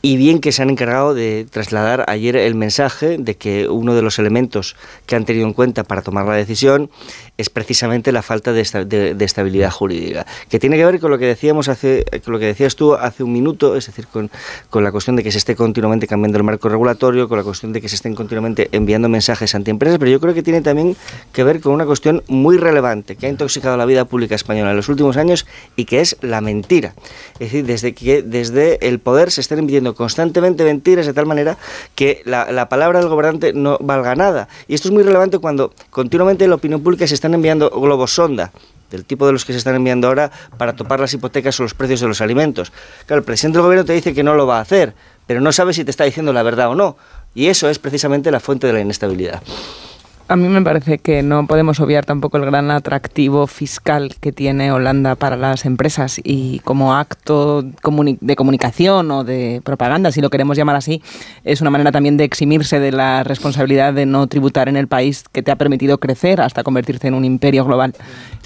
Y 0.00 0.16
bien 0.16 0.40
que 0.40 0.52
se 0.52 0.62
han 0.62 0.70
encargado 0.70 1.12
de 1.14 1.46
trasladar 1.50 2.04
ayer 2.08 2.36
el 2.36 2.54
mensaje 2.54 3.18
de 3.18 3.36
que 3.36 3.68
uno 3.68 3.94
de 3.94 4.02
los 4.02 4.18
elementos 4.18 4.76
que 5.06 5.16
han 5.16 5.24
tenido 5.26 5.46
en 5.46 5.52
cuenta 5.52 5.84
para 5.84 6.00
tomar 6.02 6.24
la 6.26 6.34
decisión 6.34 6.90
es 7.36 7.50
precisamente 7.50 8.10
la 8.12 8.22
falta 8.22 8.52
de, 8.52 8.60
esta- 8.62 8.84
de- 8.84 9.14
de 9.14 9.24
estabilidad 9.24 9.70
jurídica, 9.70 10.24
que 10.48 10.58
tiene 10.58 10.76
que 10.76 10.84
ver 10.86 10.98
con 11.00 11.10
lo 11.10 11.18
que 11.18 11.26
decíamos 11.26 11.68
hace, 11.68 12.04
con 12.24 12.32
lo 12.32 12.38
que 12.38 12.46
decías 12.46 12.74
tú 12.76 12.94
hace 12.94 13.22
un 13.22 13.32
minuto, 13.32 13.76
es 13.76 13.86
decir, 13.86 14.06
con, 14.06 14.30
con 14.70 14.82
la 14.84 14.90
cuestión 14.92 15.16
de 15.16 15.22
que 15.22 15.32
se 15.32 15.38
esté 15.38 15.56
continuamente 15.74 16.06
cambiando 16.06 16.38
el 16.38 16.44
marco 16.44 16.68
regulatorio, 16.68 17.28
con 17.28 17.36
la 17.36 17.42
cuestión 17.42 17.72
de 17.72 17.80
que 17.80 17.88
se 17.88 17.96
estén 17.96 18.14
continuamente 18.14 18.68
enviando 18.70 19.08
mensajes 19.08 19.56
antiempresas, 19.56 19.98
pero 19.98 20.08
yo 20.08 20.20
creo 20.20 20.32
que 20.32 20.44
tiene 20.44 20.60
también 20.60 20.96
que 21.32 21.42
ver 21.42 21.60
con 21.60 21.72
una 21.72 21.84
cuestión 21.84 22.22
muy 22.28 22.58
relevante 22.58 23.16
que 23.16 23.26
ha 23.26 23.28
intoxicado 23.28 23.76
la 23.76 23.84
vida 23.84 24.04
pública 24.04 24.36
española 24.36 24.70
en 24.70 24.76
los 24.76 24.88
últimos 24.88 25.16
años 25.16 25.46
y 25.74 25.84
que 25.84 26.00
es 26.00 26.16
la 26.20 26.40
mentira. 26.40 26.94
Es 27.34 27.50
decir, 27.50 27.66
desde 27.66 27.92
que 27.92 28.22
desde 28.22 28.86
el 28.86 29.00
poder 29.00 29.32
se 29.32 29.40
están 29.40 29.58
emitiendo 29.58 29.96
constantemente 29.96 30.62
mentiras 30.62 31.06
de 31.06 31.12
tal 31.12 31.26
manera 31.26 31.58
que 31.96 32.22
la, 32.24 32.52
la 32.52 32.68
palabra 32.68 33.00
del 33.00 33.08
gobernante 33.08 33.52
no 33.52 33.76
valga 33.80 34.14
nada. 34.14 34.46
Y 34.68 34.74
esto 34.74 34.86
es 34.86 34.94
muy 34.94 35.02
relevante 35.02 35.38
cuando 35.38 35.74
continuamente 35.90 36.44
en 36.44 36.50
la 36.50 36.56
opinión 36.56 36.84
pública 36.84 37.08
se 37.08 37.14
están 37.14 37.34
enviando 37.34 37.68
globos 37.68 38.14
sonda 38.14 38.52
del 38.94 39.04
tipo 39.04 39.26
de 39.26 39.32
los 39.32 39.44
que 39.44 39.52
se 39.52 39.58
están 39.58 39.74
enviando 39.74 40.06
ahora 40.06 40.30
para 40.56 40.74
topar 40.74 41.00
las 41.00 41.12
hipotecas 41.12 41.58
o 41.58 41.64
los 41.64 41.74
precios 41.74 42.00
de 42.00 42.08
los 42.08 42.20
alimentos. 42.20 42.72
Claro, 43.06 43.20
el 43.20 43.24
presidente 43.24 43.58
del 43.58 43.64
gobierno 43.64 43.84
te 43.84 43.92
dice 43.92 44.14
que 44.14 44.22
no 44.22 44.34
lo 44.34 44.46
va 44.46 44.58
a 44.58 44.60
hacer, 44.60 44.94
pero 45.26 45.40
no 45.40 45.52
sabe 45.52 45.72
si 45.72 45.84
te 45.84 45.90
está 45.90 46.04
diciendo 46.04 46.32
la 46.32 46.42
verdad 46.42 46.68
o 46.68 46.74
no. 46.74 46.96
Y 47.34 47.46
eso 47.46 47.68
es 47.68 47.78
precisamente 47.78 48.30
la 48.30 48.40
fuente 48.40 48.66
de 48.66 48.72
la 48.72 48.80
inestabilidad. 48.80 49.42
A 50.26 50.36
mí 50.36 50.48
me 50.48 50.62
parece 50.62 50.96
que 50.96 51.22
no 51.22 51.46
podemos 51.46 51.80
obviar 51.80 52.06
tampoco 52.06 52.38
el 52.38 52.46
gran 52.46 52.70
atractivo 52.70 53.46
fiscal 53.46 54.14
que 54.20 54.32
tiene 54.32 54.72
Holanda 54.72 55.16
para 55.16 55.36
las 55.36 55.66
empresas 55.66 56.18
y 56.24 56.60
como 56.60 56.94
acto 56.94 57.62
comuni- 57.82 58.16
de 58.22 58.34
comunicación 58.34 59.10
o 59.10 59.22
de 59.22 59.60
propaganda, 59.62 60.10
si 60.12 60.22
lo 60.22 60.30
queremos 60.30 60.56
llamar 60.56 60.76
así, 60.76 61.02
es 61.44 61.60
una 61.60 61.68
manera 61.68 61.92
también 61.92 62.16
de 62.16 62.24
eximirse 62.24 62.80
de 62.80 62.90
la 62.90 63.22
responsabilidad 63.22 63.92
de 63.92 64.06
no 64.06 64.26
tributar 64.26 64.70
en 64.70 64.76
el 64.78 64.88
país 64.88 65.24
que 65.30 65.42
te 65.42 65.50
ha 65.50 65.56
permitido 65.56 65.98
crecer 65.98 66.40
hasta 66.40 66.62
convertirte 66.62 67.06
en 67.06 67.12
un 67.12 67.26
imperio 67.26 67.66
global. 67.66 67.94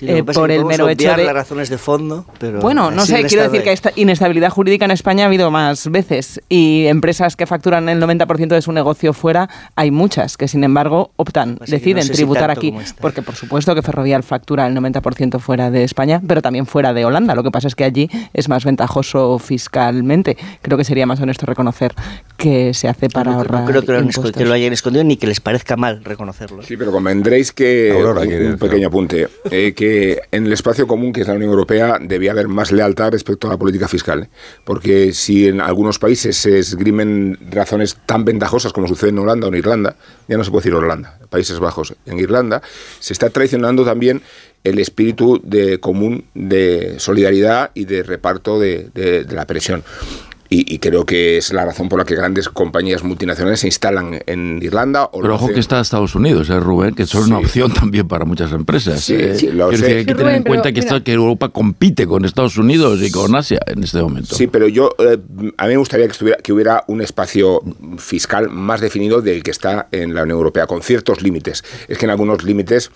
Sí, 0.01 0.07
Eh, 0.11 0.25
por 0.25 0.51
el 0.51 0.65
mero 0.65 0.89
hecho 0.89 1.15
de... 1.15 1.25
las 1.27 1.35
razones 1.35 1.69
de 1.69 1.79
fondo, 1.79 2.25
pero 2.41 2.59
Bueno, 2.61 2.91
no 2.91 3.07
sé, 3.07 3.25
quiero 3.27 3.45
decir 3.45 3.63
que 3.63 3.71
es. 3.73 3.75
esta 3.75 3.93
inestabilidad 3.95 4.51
jurídica 4.51 4.85
en 4.85 4.91
España 4.91 5.25
ha 5.25 5.27
habido 5.29 5.53
más 5.53 5.89
veces 5.91 6.41
y 6.49 6.87
empresas 6.87 7.37
que 7.37 7.47
facturan 7.47 7.89
el 7.89 8.03
90% 8.03 8.49
de 8.49 8.63
su 8.63 8.73
negocio 8.73 9.13
fuera, 9.13 9.49
hay 9.77 9.93
muchas 9.93 10.37
que 10.37 10.49
sin 10.49 10.65
embargo 10.65 11.13
optan, 11.17 11.59
No 11.69 11.73
deciden 11.79 12.03
sé 12.03 12.13
tributar 12.13 12.51
aquí, 12.51 12.75
porque 13.01 13.23
por 13.23 13.35
supuesto 13.35 13.75
que 13.75 13.83
Ferrovial 13.83 14.23
factura 14.23 14.67
el 14.67 14.75
90% 14.77 15.39
fuera 15.39 15.71
de 15.71 15.85
España, 15.85 16.21
pero 16.27 16.43
también 16.43 16.67
fuera 16.67 16.93
de 16.93 17.05
Holanda. 17.05 17.35
Lo 17.35 17.43
que 17.43 17.51
pasa 17.51 17.69
es 17.69 17.75
que 17.75 17.85
allí 17.85 18.09
es 18.33 18.49
más 18.49 18.65
ventajoso 18.65 19.39
fiscalmente. 19.39 20.37
Creo 20.63 20.79
que 20.79 20.85
sería 20.85 21.07
más 21.07 21.21
honesto 21.21 21.47
reconocer 21.47 21.95
que 22.37 22.73
se 22.75 22.89
hace 22.89 23.09
para 23.09 23.33
No, 23.33 23.39
ahorrar 23.39 23.61
no 23.63 23.67
creo 23.67 23.83
que 23.83 23.93
lo, 23.93 23.99
han 23.99 24.05
esco- 24.05 24.17
impuestos. 24.19 24.43
que 24.43 24.45
lo 24.49 24.55
hayan 24.55 24.73
escondido 24.73 25.05
ni 25.05 25.17
que 25.17 25.27
les 25.27 25.41
parezca 25.41 25.77
mal 25.77 26.05
reconocerlo. 26.05 26.63
Sí, 26.63 26.77
pero 26.77 26.93
convendréis 26.93 27.53
que, 27.53 27.93
Aurora, 27.93 28.21
un, 28.23 28.59
pequeño 28.59 28.89
apunte, 28.89 29.29
eh, 29.51 29.73
que 29.75 30.21
en 30.31 30.47
el 30.47 30.53
espacio 30.53 30.87
común 30.87 31.13
que 31.13 31.23
es 31.23 31.29
la 31.29 31.35
Unión 31.35 31.51
Europea 31.51 31.99
debía 32.01 32.33
haber 32.33 32.49
más 32.49 32.73
lealtad 32.73 33.11
respecto 33.11 33.49
a 33.49 33.51
la 33.51 33.57
política 33.57 33.89
fiscal. 33.89 34.25
¿eh? 34.25 34.29
Porque 34.65 35.13
si 35.13 35.49
en 35.49 35.61
algunos 35.61 35.99
países 35.99 36.37
se 36.37 36.59
esgrimen 36.59 37.39
razones 37.51 37.97
tan 38.07 38.25
ventajosas 38.25 38.73
como 38.73 38.87
sucede 38.89 39.11
en 39.11 39.19
Holanda 39.19 39.47
o 39.47 39.51
en 39.51 39.57
Irlanda, 39.57 39.97
ya 40.29 40.37
no 40.37 40.45
se 40.45 40.51
puede 40.51 40.63
decir 40.65 40.75
Holanda, 40.75 41.19
Países 41.29 41.58
Bajos, 41.61 41.95
en 42.07 42.19
Irlanda, 42.19 42.63
se 43.01 43.13
está 43.13 43.31
traicionando 43.31 43.85
también 43.85 44.23
el 44.65 44.79
espíritu 44.79 45.41
de 45.43 45.79
común 45.81 46.25
de 46.35 46.97
solidaridad 46.99 47.71
y 47.75 47.85
de 47.85 48.03
reparto 48.03 48.59
de, 48.59 48.91
de 48.93 49.25
la 49.35 49.47
presión. 49.47 49.85
Y, 50.51 50.79
creo 50.79 51.05
que 51.05 51.37
es 51.37 51.53
la 51.53 51.67
razón 51.67 51.91
por 51.91 51.99
la 51.99 52.07
que 52.07 52.15
grandes 52.15 52.49
compañías 52.49 53.05
multinacionales 53.05 53.61
se 53.61 53.67
instalan 53.67 54.21
en 54.27 54.61
Irlanda. 54.63 55.05
O 55.13 55.21
Pero 55.21 55.35
ojo 55.35 55.49
que 55.49 55.61
está 55.61 55.79
Estados 55.79 56.15
Unidos, 56.15 56.49
¿eh, 56.49 56.59
Rubén, 56.59 56.95
que 56.95 57.07
son 57.07 57.25
una 57.25 57.39
opción 57.39 57.71
también 57.73 58.09
para 58.09 58.25
muchas 58.25 58.53
empresas. 58.53 59.03
Sí, 59.03 59.15
¿eh? 59.15 59.35
sí, 59.35 59.49
lo 59.49 59.71
sé. 59.77 59.99
hay 59.99 60.07
que 60.07 60.15
tener 60.15 60.37
en 60.37 60.45
cuenta 60.45 60.73
que, 60.73 60.81
que, 61.03 61.13
Europa 61.13 61.51
compite 61.51 62.07
con 62.07 62.25
Estados 62.25 62.57
Unidos 62.57 63.01
y 63.03 63.11
con 63.11 63.35
Asia 63.35 63.61
en 63.67 63.85
este 63.85 64.01
momento. 64.01 64.35
Sí, 64.35 64.47
pero 64.47 64.69
yo 64.69 64.91
eh, 64.99 65.19
a 65.59 65.65
mí 65.65 65.71
me 65.73 65.77
gustaría 65.77 66.07
que, 66.07 66.13
estuviera, 66.13 66.39
que 66.39 66.53
hubiera 66.53 66.85
un 66.87 67.03
espacio 67.03 67.63
fiscal 67.99 68.49
más 68.49 68.81
definido 68.81 69.21
del 69.21 69.43
que 69.43 69.51
está 69.51 69.89
en 69.93 70.15
la 70.15 70.23
Unión 70.23 70.39
Europea, 70.39 70.67
con 70.67 70.81
ciertos 70.83 71.21
límites. 71.21 71.63
Es 71.89 71.99
que 71.99 72.07
en 72.07 72.11
algunos 72.11 72.43
límites 72.43 72.91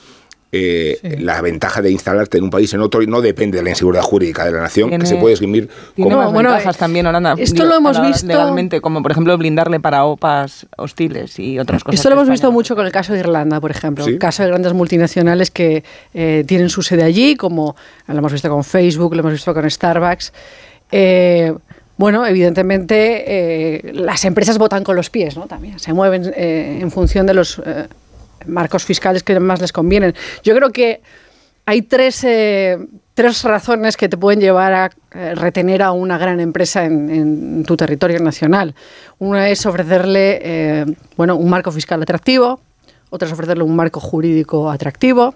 eh, 0.54 1.16
la 1.18 1.40
ventaja 1.40 1.80
de 1.80 1.90
instalarte 1.90 2.36
en 2.36 2.44
un 2.44 2.50
país 2.50 2.74
en 2.74 2.82
otro 2.82 3.00
no 3.06 3.22
depende 3.22 3.56
de 3.56 3.64
la 3.64 3.70
inseguridad 3.70 4.02
jurídica 4.02 4.44
de 4.44 4.52
la 4.52 4.60
nación, 4.60 4.90
que 4.90 5.06
se 5.06 5.16
puede 5.16 5.32
esgrimir 5.32 5.70
como... 5.96 6.30
Bueno, 6.30 6.50
ventajas 6.50 6.76
también, 6.76 7.06
Holanda. 7.06 7.36
Esto 7.38 7.64
lo 7.64 7.74
hemos 7.74 7.98
visto... 8.02 8.26
Legalmente, 8.26 8.82
como 8.82 9.00
por 9.02 9.12
ejemplo 9.12 9.38
blindarle 9.38 9.80
para 9.80 10.04
OPAs 10.04 10.66
hostiles 10.76 11.38
y 11.38 11.58
otras 11.58 11.82
cosas. 11.82 11.98
Esto 11.98 12.10
lo 12.10 12.16
hemos 12.16 12.28
visto 12.28 12.52
mucho 12.52 12.76
con 12.76 12.84
el 12.84 12.92
caso 12.92 13.14
de 13.14 13.20
Irlanda, 13.20 13.62
por 13.62 13.70
ejemplo. 13.70 14.04
El 14.04 14.18
caso 14.18 14.42
de 14.42 14.50
grandes 14.50 14.74
multinacionales 14.74 15.50
que 15.50 15.84
eh, 16.12 16.44
tienen 16.46 16.68
su 16.68 16.82
sede 16.82 17.02
allí, 17.02 17.34
como 17.34 17.74
lo 18.06 18.18
hemos 18.18 18.32
visto 18.32 18.50
con 18.50 18.62
Facebook, 18.62 19.14
lo 19.14 19.20
hemos 19.20 19.32
visto 19.32 19.54
con 19.54 19.70
Starbucks. 19.70 20.34
Eh, 20.90 21.54
bueno, 21.96 22.26
evidentemente 22.26 23.90
las 23.94 24.22
empresas 24.26 24.58
votan 24.58 24.84
con 24.84 24.96
los 24.96 25.08
pies, 25.08 25.34
¿no? 25.34 25.46
También 25.46 25.78
se 25.78 25.94
mueven 25.94 26.30
en 26.36 26.90
función 26.90 27.24
de 27.24 27.32
los 27.32 27.58
marcos 28.46 28.84
fiscales 28.84 29.22
que 29.22 29.38
más 29.40 29.60
les 29.60 29.72
convienen. 29.72 30.14
Yo 30.42 30.54
creo 30.54 30.70
que 30.70 31.02
hay 31.64 31.82
tres, 31.82 32.24
eh, 32.24 32.78
tres 33.14 33.44
razones 33.44 33.96
que 33.96 34.08
te 34.08 34.16
pueden 34.16 34.40
llevar 34.40 34.72
a 34.72 34.90
eh, 35.14 35.34
retener 35.34 35.82
a 35.82 35.92
una 35.92 36.18
gran 36.18 36.40
empresa 36.40 36.84
en, 36.84 37.64
tu 37.64 37.76
territorio 37.76 38.18
nacional. 38.18 38.74
Una 39.18 39.48
es 39.48 39.64
ofrecerle 39.66 40.40
eh, 40.42 40.86
bueno, 41.16 41.36
un 41.36 41.48
marco 41.48 41.70
fiscal 41.70 42.02
atractivo, 42.02 42.60
otra 43.10 43.28
es 43.28 43.32
ofrecerle 43.32 43.62
un 43.62 43.76
marco 43.76 44.00
jurídico 44.00 44.70
atractivo 44.70 45.34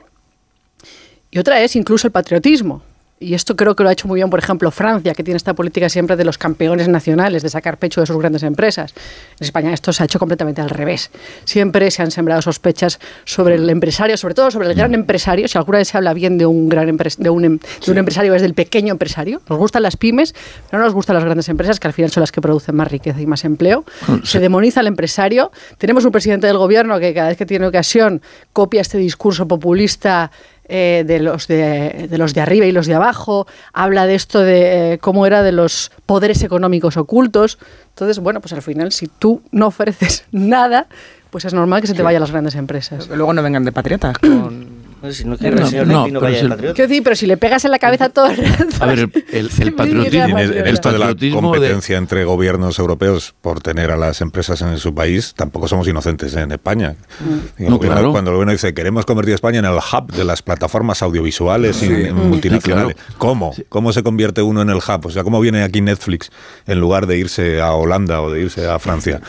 y 1.31 1.39
otra 1.39 1.61
es 1.61 1.77
incluso 1.77 2.07
el 2.07 2.13
patriotismo 2.13 2.83
y 3.19 3.33
esto 3.33 3.57
creo 3.57 3.75
que 3.75 3.83
lo 3.83 3.89
ha 3.89 3.93
hecho 3.93 4.09
muy 4.09 4.19
bien, 4.19 4.29
por 4.29 4.39
ejemplo, 4.39 4.71
Francia, 4.71 5.15
que 5.15 5.25
tiene 5.25 5.37
esta 5.37 5.55
política 5.55 5.89
siempre 5.89 6.17
de 6.17 6.25
los 6.25 6.37
campeones 6.37 6.89
nacionales, 6.89 7.43
de 7.43 7.49
sacar 7.49 7.79
pecho 7.79 8.03
de 8.03 8.07
sus 8.07 8.19
grandes 8.19 8.43
empresas. 8.43 8.93
En 9.41 9.45
España 9.45 9.73
esto 9.73 9.91
se 9.95 10.03
ha 10.03 10.05
hecho 10.07 10.19
completamente 10.19 10.61
al 10.61 10.69
revés. 10.69 11.11
Siempre 11.45 11.91
se 11.91 12.03
han 12.03 12.11
sembrado 12.11 12.43
sospechas 12.43 13.01
sobre 13.25 13.55
el 13.55 13.71
empresario, 13.71 14.19
sobre 14.19 14.35
todo 14.35 14.51
sobre 14.51 14.69
el 14.69 14.75
gran 14.75 14.93
empresario. 14.93 15.49
Si 15.49 15.57
alguna 15.57 15.79
vez 15.79 15.89
se 15.89 15.97
habla 15.97 16.13
bien 16.13 16.37
de 16.37 16.45
un 16.45 16.69
gran 16.69 16.87
de 17.19 17.31
un, 17.31 17.45
em, 17.45 17.59
de 17.85 17.91
un 17.91 17.99
empresario, 17.99 18.35
es 18.35 18.43
del 18.43 18.53
pequeño 18.53 18.93
empresario. 18.93 19.41
Nos 19.49 19.59
gustan 19.59 19.83
las 19.83 19.97
pymes, 19.97 20.35
pero 20.71 20.81
no 20.81 20.85
nos 20.85 20.95
gustan 20.95 21.15
las 21.15 21.25
grandes 21.25 21.49
empresas, 21.49 21.81
que 21.81 21.89
al 21.89 21.95
final 21.95 22.11
son 22.11 22.21
las 22.21 22.33
que 22.33 22.43
producen 22.43 22.77
más 22.77 22.91
riqueza 22.91 23.21
y 23.21 23.27
más 23.27 23.45
empleo. 23.47 23.85
Se 24.25 24.41
demoniza 24.41 24.81
al 24.81 24.89
empresario. 24.89 25.51
Tenemos 25.79 26.05
un 26.05 26.13
presidente 26.13 26.47
del 26.47 26.59
gobierno 26.59 27.01
que 27.01 27.15
cada 27.15 27.29
vez 27.29 27.39
que 27.39 27.47
tiene 27.47 27.67
ocasión 27.67 28.21
copia 28.53 28.83
este 28.83 28.99
discurso 28.99 29.49
populista 29.49 30.31
eh, 30.69 31.05
de, 31.07 31.21
los 31.21 31.47
de, 31.47 32.09
los 32.13 32.35
de 32.35 32.41
arriba 32.41 32.67
y 32.67 32.73
los 32.73 32.87
de 32.87 32.95
abajo, 32.95 33.47
habla 33.73 34.07
de 34.07 34.15
esto 34.15 34.41
de 34.41 34.95
eh, 34.95 34.99
cómo 34.99 35.27
era 35.27 35.43
de 35.43 35.53
los 35.53 35.93
poderes 36.07 36.43
económicos 36.43 36.97
ocultos. 36.97 37.59
Entonces, 37.91 38.19
bueno, 38.19 38.41
pues 38.41 38.53
al 38.53 38.63
final, 38.63 38.93
si 38.93 39.07
tú 39.07 39.43
no 39.53 39.69
ofreces 39.69 40.25
nada, 40.33 40.87
pues 41.31 41.45
es 41.45 41.55
normal 41.55 41.81
que 41.81 41.87
se 41.87 41.95
te 41.95 42.03
vayan 42.03 42.21
las 42.21 42.31
grandes 42.31 42.55
empresas. 42.55 43.09
luego 43.09 43.33
no 43.33 43.43
vengan 43.43 43.65
de 43.65 43.73
patriotas 43.73 44.19
con 44.19 44.86
si 45.13 45.25
no 45.25 45.37
quiere 45.37 45.61
el 45.61 45.67
señor 45.69 45.87
no, 45.87 46.09
no 46.09 46.21
vaya 46.21 46.41
el 46.41 46.49
patriota. 46.49 46.75
Quiero 46.75 46.89
decir, 46.89 47.03
pero 47.03 47.17
si 47.17 47.27
le 47.27 47.37
pegas 47.37 47.65
en 47.65 47.71
la 47.71 47.79
cabeza 47.79 48.09
todo 48.09 48.27
el 48.27 48.37
rato. 48.37 48.77
A 48.81 48.87
ver, 48.87 48.99
el, 49.33 49.51
el, 49.59 49.73
patriotismo. 49.75 50.39
En 50.39 50.67
esto 50.67 50.93
de 50.93 50.99
la 50.99 51.15
competencia 51.33 51.97
entre 51.97 52.25
gobiernos 52.25 52.79
europeos 52.79 53.35
por 53.41 53.61
tener 53.61 53.91
a 53.91 53.97
las 53.97 54.21
empresas 54.21 54.61
en 54.63 54.79
su 54.79 54.95
país, 54.95 55.35
tampoco 55.37 55.69
somos 55.69 55.89
inocentes 55.89 56.35
en 56.35 56.53
España. 56.53 56.97
Mm. 57.21 57.69
No, 57.69 57.79
claro. 57.79 58.13
Cuando 58.13 58.31
el 58.31 58.37
gobierno 58.37 58.53
dice 58.53 58.75
queremos 58.75 59.07
convertir 59.07 59.33
a 59.33 59.37
España 59.37 59.59
en 59.59 59.65
el 59.65 59.77
hub 59.77 60.13
de 60.13 60.25
las 60.25 60.43
plataformas 60.43 61.03
audiovisuales 61.03 61.83
y 61.83 61.89
mm. 61.89 62.15
multinacionales. 62.15 62.97
¿Cómo? 63.19 63.55
¿Cómo 63.69 63.93
se 63.93 64.03
convierte 64.03 64.43
uno 64.43 64.63
en 64.63 64.71
el 64.71 64.77
hub? 64.77 65.07
O 65.07 65.11
sea, 65.11 65.25
¿cómo 65.25 65.41
viene 65.41 65.63
aquí 65.63 65.81
Netflix 65.81 66.31
en 66.67 66.81
lugar 66.81 67.07
de 67.07 67.19
irse 67.19 67.61
a 67.61 67.73
Holanda 67.73 68.23
o 68.23 68.31
de 68.31 68.43
irse 68.43 68.69
a 68.69 68.79
Francia? 68.79 69.21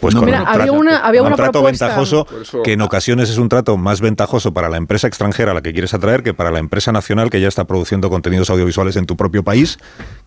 Pues 0.00 0.14
con 0.14 0.28
un 0.28 0.34
había 0.34 0.72
una, 0.72 0.98
había 0.98 1.22
un 1.22 1.34
trato 1.34 1.62
ventajoso 1.62 2.26
que 2.62 2.72
en 2.72 2.82
ocasiones 2.82 3.30
es 3.30 3.38
un 3.38 3.48
trato 3.48 3.76
más 3.76 4.00
ventajoso 4.00 4.52
para 4.52 4.68
la 4.68 4.76
empresa 4.76 5.06
extranjera 5.06 5.52
a 5.52 5.54
la 5.54 5.62
que 5.62 5.72
quieres 5.72 5.94
atraer 5.94 6.22
que 6.22 6.34
para 6.34 6.50
la 6.50 6.58
empresa 6.58 6.92
nacional 6.92 7.30
que 7.30 7.40
ya 7.40 7.48
está 7.48 7.64
produciendo 7.64 8.10
contenidos 8.10 8.50
audiovisuales 8.50 8.96
en 8.96 9.06
tu 9.06 9.16
propio 9.16 9.42
país, 9.42 9.78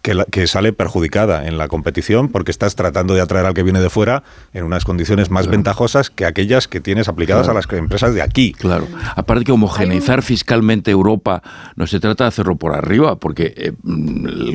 que, 0.01 0.23
que 0.31 0.47
sale 0.47 0.73
perjudicada 0.73 1.47
en 1.47 1.57
la 1.57 1.67
competición 1.67 2.29
porque 2.29 2.51
estás 2.51 2.75
tratando 2.75 3.13
de 3.13 3.21
atraer 3.21 3.45
al 3.45 3.53
que 3.53 3.63
viene 3.63 3.81
de 3.81 3.89
fuera 3.89 4.23
en 4.53 4.63
unas 4.63 4.85
condiciones 4.85 5.29
más 5.29 5.47
ventajosas 5.47 6.09
que 6.09 6.25
aquellas 6.25 6.67
que 6.67 6.79
tienes 6.79 7.07
aplicadas 7.07 7.47
a 7.47 7.53
las 7.53 7.67
empresas 7.71 8.13
de 8.13 8.21
aquí. 8.21 8.53
Claro. 8.53 8.87
Aparte 9.15 9.43
que 9.43 9.51
homogeneizar 9.51 10.21
fiscalmente 10.21 10.91
Europa 10.91 11.41
no 11.75 11.87
se 11.87 11.99
trata 11.99 12.25
de 12.25 12.29
hacerlo 12.29 12.55
por 12.55 12.73
arriba, 12.73 13.17
porque 13.17 13.53
eh, 13.55 13.73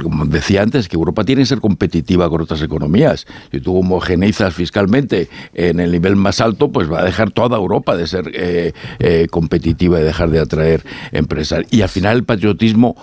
como 0.03 0.27
decía 0.27 0.63
antes, 0.63 0.89
que 0.89 0.97
Europa 0.97 1.25
tiene 1.25 1.43
que 1.43 1.47
ser 1.47 1.61
competitiva 1.61 2.29
con 2.29 2.41
otras 2.41 2.63
economías. 2.63 3.27
Si 3.51 3.61
tú 3.61 3.77
homogeneizas 3.77 4.55
fiscalmente 4.55 5.29
en 5.53 5.81
el 5.81 5.93
nivel 5.93 6.17
más 6.17 6.41
alto, 6.41 6.71
pues 6.71 6.91
va 6.91 7.01
a 7.01 7.05
dejar 7.05 7.31
toda 7.31 7.57
Europa 7.57 7.97
de 7.97 8.07
ser 8.07 8.31
eh, 8.35 8.73
eh, 8.99 9.27
competitiva 9.31 10.01
y 10.01 10.03
dejar 10.03 10.31
de 10.31 10.41
atraer 10.41 10.85
empresas. 11.13 11.65
Y 11.71 11.83
al 11.83 11.89
final 11.89 12.17
el 12.17 12.25
patriotismo 12.25 12.97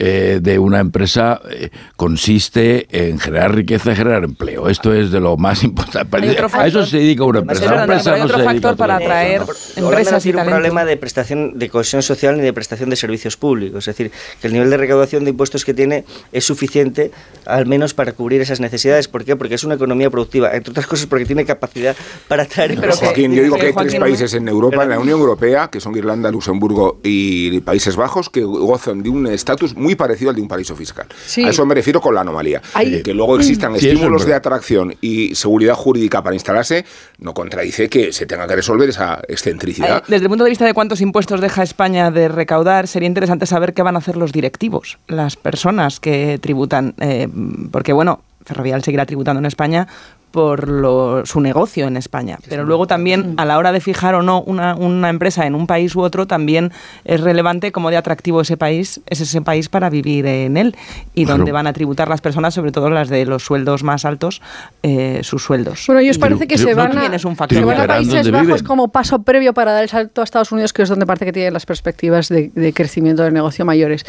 eh, 0.00 0.38
de 0.40 0.60
una 0.60 0.78
empresa 0.78 1.40
eh, 1.50 1.70
consiste 1.96 2.86
en 2.90 3.18
generar 3.18 3.52
riqueza 3.52 3.90
y 3.90 3.96
generar 3.96 4.22
empleo. 4.22 4.68
Esto 4.68 4.94
es 4.94 5.10
de 5.10 5.18
lo 5.18 5.36
más 5.36 5.64
importante. 5.64 6.38
A 6.52 6.66
eso 6.68 6.86
se 6.86 6.98
dedica 6.98 7.24
una 7.24 7.40
empresa. 7.40 7.82
hay 8.14 8.20
otro 8.20 8.44
factor 8.44 8.76
para 8.76 8.96
atraer 8.96 9.42
empresas 9.74 10.24
y 10.24 10.30
un 10.30 10.44
problema 10.44 10.84
de 10.84 10.96
prestación 10.96 11.58
de 11.58 11.68
cohesión 11.68 12.02
social 12.02 12.36
ni 12.36 12.44
de 12.44 12.52
prestación 12.52 12.90
de 12.90 12.96
servicios 12.96 13.36
públicos. 13.36 13.88
Es 13.88 13.96
decir, 13.96 14.12
que 14.40 14.46
el 14.46 14.52
nivel 14.52 14.70
de 14.70 14.76
recaudación 14.76 15.24
de 15.24 15.30
impuestos 15.30 15.64
que 15.64 15.74
tiene 15.74 16.04
es 16.30 16.44
suficiente 16.44 17.10
al 17.44 17.66
menos 17.66 17.92
para 17.92 18.12
cubrir 18.12 18.40
esas 18.40 18.60
necesidades. 18.60 19.08
¿Por 19.08 19.24
qué? 19.24 19.34
Porque 19.34 19.54
es 19.54 19.64
una 19.64 19.74
economía 19.74 20.10
productiva. 20.10 20.54
Entre 20.54 20.70
otras 20.70 20.86
cosas 20.86 21.06
porque 21.06 21.24
tiene 21.24 21.44
capacidad 21.44 21.96
para 22.28 22.44
atraer 22.44 22.78
Pero 22.80 22.94
Joaquín, 22.94 23.32
yo 23.32 23.42
digo 23.42 23.56
que 23.56 23.66
hay 23.66 23.72
tres 23.72 23.96
países 23.96 24.34
en 24.34 24.46
Europa, 24.46 24.84
en 24.84 24.90
la 24.90 25.00
Unión 25.00 25.18
Europea, 25.18 25.68
que 25.68 25.80
son 25.80 25.96
Irlanda, 25.96 26.30
Luxemburgo 26.30 27.00
y 27.02 27.60
Países 27.62 27.96
Bajos, 27.96 28.30
que 28.30 28.44
gozan 28.44 29.02
de 29.02 29.08
un 29.08 29.26
estatus 29.26 29.74
muy 29.74 29.87
muy 29.88 29.94
parecido 29.94 30.28
al 30.28 30.36
de 30.36 30.42
un 30.42 30.48
paraíso 30.48 30.76
fiscal. 30.76 31.06
A 31.08 31.48
eso 31.48 31.64
me 31.64 31.74
refiero 31.74 31.98
con 31.98 32.14
la 32.14 32.20
anomalía. 32.20 32.60
Que 33.02 33.14
luego 33.14 33.38
existan 33.38 33.74
estímulos 33.74 34.26
de 34.26 34.34
atracción 34.34 34.94
y 35.00 35.34
seguridad 35.34 35.74
jurídica 35.74 36.22
para 36.22 36.36
instalarse, 36.36 36.84
no 37.18 37.32
contradice 37.32 37.88
que 37.88 38.12
se 38.12 38.26
tenga 38.26 38.46
que 38.46 38.56
resolver 38.56 38.90
esa 38.90 39.22
excentricidad. 39.26 40.02
Desde 40.06 40.24
el 40.24 40.28
punto 40.28 40.44
de 40.44 40.50
vista 40.50 40.66
de 40.66 40.74
cuántos 40.74 41.00
impuestos 41.00 41.40
deja 41.40 41.62
España 41.62 42.10
de 42.10 42.28
recaudar, 42.28 42.86
sería 42.86 43.06
interesante 43.06 43.46
saber 43.46 43.72
qué 43.72 43.80
van 43.80 43.94
a 43.94 44.00
hacer 44.00 44.18
los 44.18 44.30
directivos, 44.30 44.98
las 45.06 45.36
personas 45.36 46.00
que 46.00 46.38
tributan, 46.38 46.94
eh, 47.00 47.28
porque 47.70 47.94
bueno, 47.94 48.20
Ferrovial 48.44 48.82
seguirá 48.84 49.06
tributando 49.06 49.38
en 49.38 49.46
España, 49.46 49.88
por 50.30 50.68
lo, 50.68 51.24
su 51.26 51.40
negocio 51.40 51.86
en 51.86 51.96
España. 51.96 52.38
Pero 52.48 52.64
luego 52.64 52.86
también 52.86 53.34
a 53.38 53.44
la 53.44 53.58
hora 53.58 53.72
de 53.72 53.80
fijar 53.80 54.14
o 54.14 54.22
no 54.22 54.42
una, 54.42 54.74
una, 54.74 55.08
empresa 55.08 55.46
en 55.46 55.54
un 55.54 55.66
país 55.66 55.94
u 55.96 56.00
otro, 56.00 56.26
también 56.26 56.72
es 57.04 57.20
relevante 57.20 57.72
cómo 57.72 57.90
de 57.90 57.96
atractivo 57.96 58.40
ese 58.40 58.56
país 58.56 59.00
es 59.06 59.20
ese 59.20 59.40
país 59.40 59.68
para 59.68 59.90
vivir 59.90 60.26
en 60.26 60.56
él 60.56 60.76
y 61.14 61.24
donde 61.24 61.52
van 61.52 61.66
a 61.66 61.72
tributar 61.72 62.08
las 62.08 62.20
personas, 62.20 62.54
sobre 62.54 62.72
todo 62.72 62.90
las 62.90 63.08
de 63.08 63.24
los 63.24 63.42
sueldos 63.42 63.82
más 63.82 64.04
altos, 64.04 64.42
eh, 64.82 65.20
sus 65.22 65.42
sueldos. 65.42 65.84
Bueno, 65.86 66.00
ellos 66.00 66.18
parece 66.18 66.46
que 66.46 66.58
se, 66.58 66.74
van 66.74 66.96
a, 66.98 67.04
un 67.06 67.36
se 67.48 67.64
van 67.64 67.80
a 67.80 67.86
Países 67.86 68.30
Bajos 68.30 68.62
como 68.62 68.88
paso 68.88 69.22
previo 69.22 69.54
para 69.54 69.72
dar 69.72 69.82
el 69.82 69.88
salto 69.88 70.20
a 70.20 70.24
Estados 70.24 70.52
Unidos, 70.52 70.72
que 70.72 70.82
es 70.82 70.88
donde 70.88 71.06
parece 71.06 71.24
que 71.24 71.32
tienen 71.32 71.52
las 71.52 71.66
perspectivas 71.66 72.28
de, 72.28 72.50
de 72.54 72.72
crecimiento 72.72 73.22
del 73.22 73.32
negocio 73.32 73.64
mayores. 73.64 74.04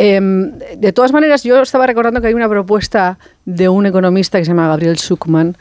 Em, 0.00 0.52
de 0.76 0.92
todas 0.92 1.12
maneras, 1.12 1.42
yo 1.42 1.60
estaba 1.60 1.84
recordando 1.84 2.20
que 2.20 2.28
hay 2.28 2.34
una 2.34 2.48
propuesta 2.48 3.18
de 3.44 3.68
un 3.68 3.84
economista 3.84 4.38
que 4.38 4.44
se 4.44 4.52
llama 4.52 4.68
Gabriel 4.68 4.96
Schuckman, 4.96 5.56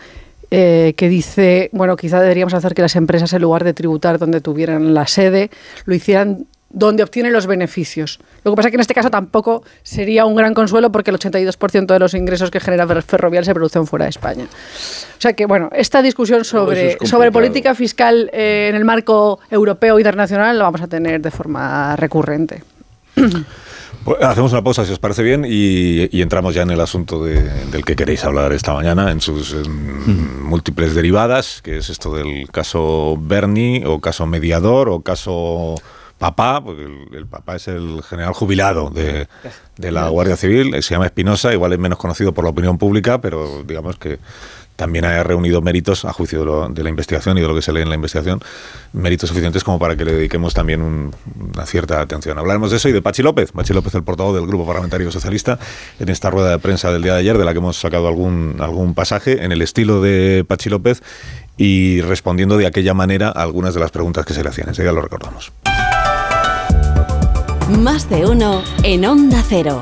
eh, 0.51 0.93
que 0.95 1.09
dice, 1.09 1.71
bueno, 1.73 1.97
quizá 1.97 2.21
deberíamos 2.21 2.53
hacer 2.53 2.75
que 2.75 2.83
las 2.83 2.95
empresas, 2.95 3.33
en 3.33 3.41
lugar 3.41 3.63
de 3.63 3.73
tributar 3.73 4.19
donde 4.19 4.39
tuvieran 4.39 4.93
la 4.93 5.07
sede, 5.07 5.49
lo 5.85 5.95
hicieran 5.95 6.45
donde 6.69 7.01
obtienen 7.01 7.33
los 7.33 7.47
beneficios. 7.47 8.19
Lo 8.43 8.51
que 8.51 8.57
pasa 8.57 8.67
es 8.67 8.71
que 8.71 8.75
en 8.75 8.81
este 8.81 8.93
caso 8.93 9.09
tampoco 9.09 9.63
sería 9.81 10.25
un 10.25 10.35
gran 10.35 10.53
consuelo 10.53 10.91
porque 10.91 11.09
el 11.09 11.17
82% 11.17 11.87
de 11.87 11.97
los 11.97 12.13
ingresos 12.13 12.51
que 12.51 12.59
genera 12.59 12.85
Ferrovial 13.01 13.43
se 13.43 13.55
producen 13.55 13.87
fuera 13.87 14.05
de 14.05 14.09
España. 14.09 14.43
O 14.43 15.21
sea 15.21 15.33
que, 15.33 15.47
bueno, 15.47 15.69
esta 15.73 16.03
discusión 16.03 16.45
sobre, 16.45 16.97
sobre 17.07 17.31
política 17.31 17.73
fiscal 17.73 18.29
eh, 18.33 18.67
en 18.69 18.75
el 18.75 18.85
marco 18.85 19.39
europeo 19.49 19.97
e 19.97 20.01
internacional 20.01 20.59
la 20.59 20.65
vamos 20.65 20.81
a 20.81 20.87
tener 20.87 21.21
de 21.21 21.31
forma 21.31 21.95
recurrente. 21.95 22.61
Pues 24.03 24.21
hacemos 24.23 24.51
una 24.53 24.63
pausa, 24.63 24.85
si 24.85 24.93
os 24.93 24.99
parece 24.99 25.21
bien, 25.21 25.45
y, 25.47 26.21
entramos 26.21 26.55
ya 26.55 26.61
en 26.61 26.71
el 26.71 26.79
asunto 26.79 27.23
del 27.23 27.83
que 27.85 27.95
queréis 27.95 28.23
hablar 28.23 28.53
esta 28.53 28.73
mañana, 28.73 29.11
en 29.11 29.19
sus 29.21 29.55
múltiples 29.67 30.95
derivadas, 30.95 31.61
que 31.61 31.77
es 31.77 31.89
esto 31.89 32.13
del 32.15 32.49
caso 32.49 33.17
Bernie, 33.19 33.85
o 33.85 33.99
caso 33.99 34.25
mediador, 34.25 34.89
o 34.89 35.01
caso 35.01 35.75
papá, 36.17 36.63
porque 36.63 36.87
el, 37.11 37.27
papá 37.27 37.57
es 37.57 37.67
el 37.67 38.01
general 38.01 38.33
jubilado 38.33 38.89
de, 38.89 39.27
de 39.75 39.91
la 39.91 40.09
Guardia 40.09 40.35
Civil, 40.35 40.81
se 40.81 40.95
llama 40.95 41.05
Espinosa, 41.05 41.53
igual 41.53 41.73
es 41.73 41.79
menos 41.79 41.99
conocido 41.99 42.33
por 42.33 42.43
la 42.43 42.49
opinión 42.49 42.77
pública, 42.77 43.21
pero 43.21 43.63
digamos 43.63 43.97
que 43.97 44.19
también 44.77 45.05
haya 45.05 45.23
reunido 45.23 45.61
méritos, 45.61 46.05
a 46.05 46.13
juicio 46.13 46.69
de, 46.69 46.83
la 46.83 46.89
investigación 46.89 47.37
y 47.37 47.41
de 47.41 47.47
lo 47.47 47.55
que 47.55 47.61
se 47.61 47.73
lee 47.73 47.81
en 47.81 47.89
la 47.89 47.95
investigación, 47.95 48.39
méritos 48.93 49.27
suficientes 49.27 49.63
como 49.63 49.79
para 49.79 49.97
que 49.97 50.05
le 50.05 50.13
dediquemos 50.13 50.53
también 50.53 50.81
una 50.81 51.65
cierta 51.65 51.99
atención. 51.99 52.37
Hablaremos 52.37 52.71
de 52.71 52.77
eso 52.77 52.87
y 52.87 52.91
de 52.91 53.01
Pachi 53.01 53.23
López, 53.23 53.51
Pachi 53.51 53.73
López, 53.73 53.95
el 53.95 54.03
portavoz 54.03 54.35
del 54.35 54.45
Grupo 54.45 54.65
Parlamentario 54.65 55.11
Socialista, 55.11 55.59
en 55.99 56.09
esta 56.09 56.29
rueda 56.29 56.51
de 56.51 56.59
prensa 56.59 56.91
del 56.91 57.01
día 57.01 57.15
de 57.15 57.19
ayer, 57.19 57.37
de 57.37 57.43
la 57.43 57.53
que 57.53 57.57
hemos 57.57 57.77
sacado 57.77 58.07
algún, 58.07 58.55
algún 58.59 58.93
pasaje, 58.93 59.43
en 59.43 59.51
el 59.51 59.61
estilo 59.63 60.01
de 60.01 60.45
Pachi 60.47 60.69
López 60.69 61.01
y 61.57 62.01
respondiendo 62.01 62.55
de 62.57 62.67
aquella 62.67 62.93
manera 62.93 63.29
a 63.29 63.41
algunas 63.41 63.73
de 63.73 63.79
las 63.79 63.89
preguntas 63.89 64.25
que 64.25 64.33
se 64.33 64.43
le 64.43 64.49
hacían. 64.49 64.69
Enseguida 64.69 64.93
lo 64.93 65.01
recordamos. 65.01 65.51
Más 67.79 68.09
de 68.09 68.25
uno 68.25 68.63
en 68.83 69.05
Onda 69.05 69.43
Cero. 69.47 69.81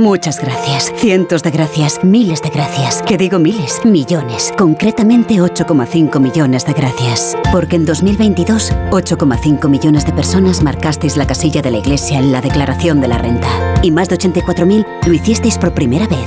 Muchas 0.00 0.40
gracias, 0.40 0.90
cientos 0.96 1.42
de 1.42 1.50
gracias, 1.50 2.02
miles 2.02 2.40
de 2.40 2.48
gracias. 2.48 3.02
Que 3.02 3.18
digo 3.18 3.38
miles, 3.38 3.84
millones. 3.84 4.50
Concretamente 4.56 5.34
8,5 5.34 6.18
millones 6.18 6.64
de 6.64 6.72
gracias. 6.72 7.36
Porque 7.52 7.76
en 7.76 7.84
2022, 7.84 8.72
8,5 8.92 9.68
millones 9.68 10.06
de 10.06 10.14
personas 10.14 10.62
marcasteis 10.62 11.18
la 11.18 11.26
casilla 11.26 11.60
de 11.60 11.70
la 11.70 11.76
Iglesia 11.76 12.18
en 12.18 12.32
la 12.32 12.40
declaración 12.40 13.02
de 13.02 13.08
la 13.08 13.18
renta. 13.18 13.74
Y 13.82 13.90
más 13.90 14.08
de 14.08 14.16
84.000 14.16 14.86
lo 15.06 15.12
hicisteis 15.12 15.58
por 15.58 15.74
primera 15.74 16.06
vez. 16.06 16.26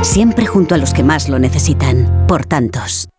Siempre 0.00 0.46
junto 0.46 0.74
a 0.74 0.78
los 0.78 0.94
que 0.94 1.04
más 1.04 1.28
lo 1.28 1.38
necesitan. 1.38 2.24
Por 2.26 2.46
tantos. 2.46 3.10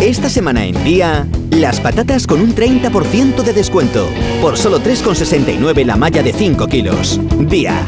Esta 0.00 0.30
semana 0.30 0.66
en 0.66 0.84
día, 0.84 1.26
las 1.50 1.80
patatas 1.80 2.28
con 2.28 2.40
un 2.40 2.54
30% 2.54 3.42
de 3.42 3.52
descuento. 3.52 4.06
Por 4.40 4.56
solo 4.56 4.78
3,69 4.78 5.84
la 5.84 5.96
malla 5.96 6.22
de 6.22 6.32
5 6.32 6.68
kilos. 6.68 7.18
Día 7.40 7.84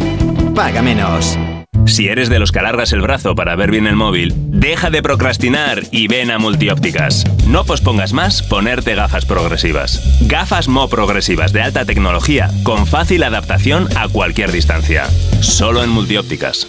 paga 0.54 0.82
menos. 0.82 1.38
Si 1.86 2.08
eres 2.08 2.30
de 2.30 2.38
los 2.38 2.50
que 2.50 2.60
alargas 2.60 2.92
el 2.92 3.02
brazo 3.02 3.34
para 3.34 3.56
ver 3.56 3.70
bien 3.70 3.86
el 3.86 3.96
móvil, 3.96 4.32
deja 4.36 4.88
de 4.88 5.02
procrastinar 5.02 5.80
y 5.90 6.08
ven 6.08 6.30
a 6.30 6.38
Multiópticas. 6.38 7.24
No 7.46 7.64
pospongas 7.64 8.12
más 8.12 8.42
ponerte 8.42 8.94
gafas 8.94 9.26
progresivas. 9.26 10.26
Gafas 10.26 10.68
Mo 10.68 10.88
progresivas 10.88 11.52
de 11.52 11.60
alta 11.60 11.84
tecnología 11.84 12.48
con 12.64 12.86
fácil 12.86 13.22
adaptación 13.22 13.86
a 13.98 14.08
cualquier 14.08 14.50
distancia. 14.50 15.04
Solo 15.40 15.82
en 15.82 15.90
Multiópticas. 15.90 16.68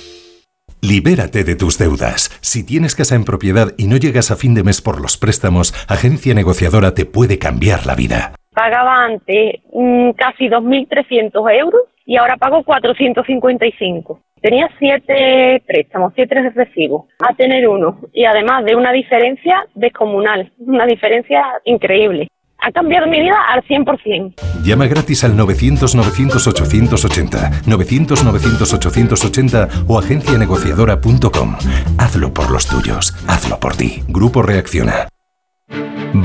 Libérate 0.81 1.43
de 1.43 1.55
tus 1.55 1.77
deudas. 1.77 2.37
Si 2.41 2.65
tienes 2.65 2.93
casa 2.93 3.15
en 3.15 3.23
propiedad 3.23 3.73
y 3.77 3.87
no 3.87 3.97
llegas 3.97 4.31
a 4.31 4.35
fin 4.35 4.53
de 4.53 4.63
mes 4.63 4.81
por 4.81 4.99
los 4.99 5.17
préstamos, 5.17 5.73
Agencia 5.87 6.33
Negociadora 6.33 6.93
te 6.93 7.05
puede 7.05 7.39
cambiar 7.39 7.85
la 7.85 7.95
vida. 7.95 8.33
Pagaba 8.53 9.05
antes 9.05 9.61
mm, 9.73 10.11
casi 10.11 10.47
2.300 10.47 11.59
euros 11.59 11.81
y 12.05 12.17
ahora 12.17 12.37
pago 12.37 12.63
455. 12.63 14.19
Tenía 14.41 14.69
siete 14.77 15.63
préstamos, 15.65 16.13
siete 16.15 16.35
recibos, 16.51 17.05
a 17.19 17.33
tener 17.33 17.67
uno 17.67 17.99
y 18.13 18.25
además 18.25 18.63
de 18.63 18.75
una 18.75 18.91
diferencia 18.91 19.65
descomunal, 19.73 20.51
una 20.59 20.85
diferencia 20.85 21.43
increíble. 21.63 22.27
Ha 22.59 22.71
cambiado 22.71 23.07
mi 23.07 23.19
vida 23.19 23.35
al 23.49 23.63
100%. 23.63 24.35
Llama 24.63 24.85
gratis 24.87 25.23
al 25.23 25.35
900-900-880, 25.37 27.63
900-900-880 27.65 29.85
o 29.87 29.99
agencianegociadora.com. 29.99 31.55
Hazlo 31.97 32.33
por 32.33 32.51
los 32.51 32.67
tuyos, 32.67 33.13
hazlo 33.27 33.59
por 33.59 33.75
ti. 33.75 34.01
Grupo 34.07 34.41
Reacciona. 34.41 35.07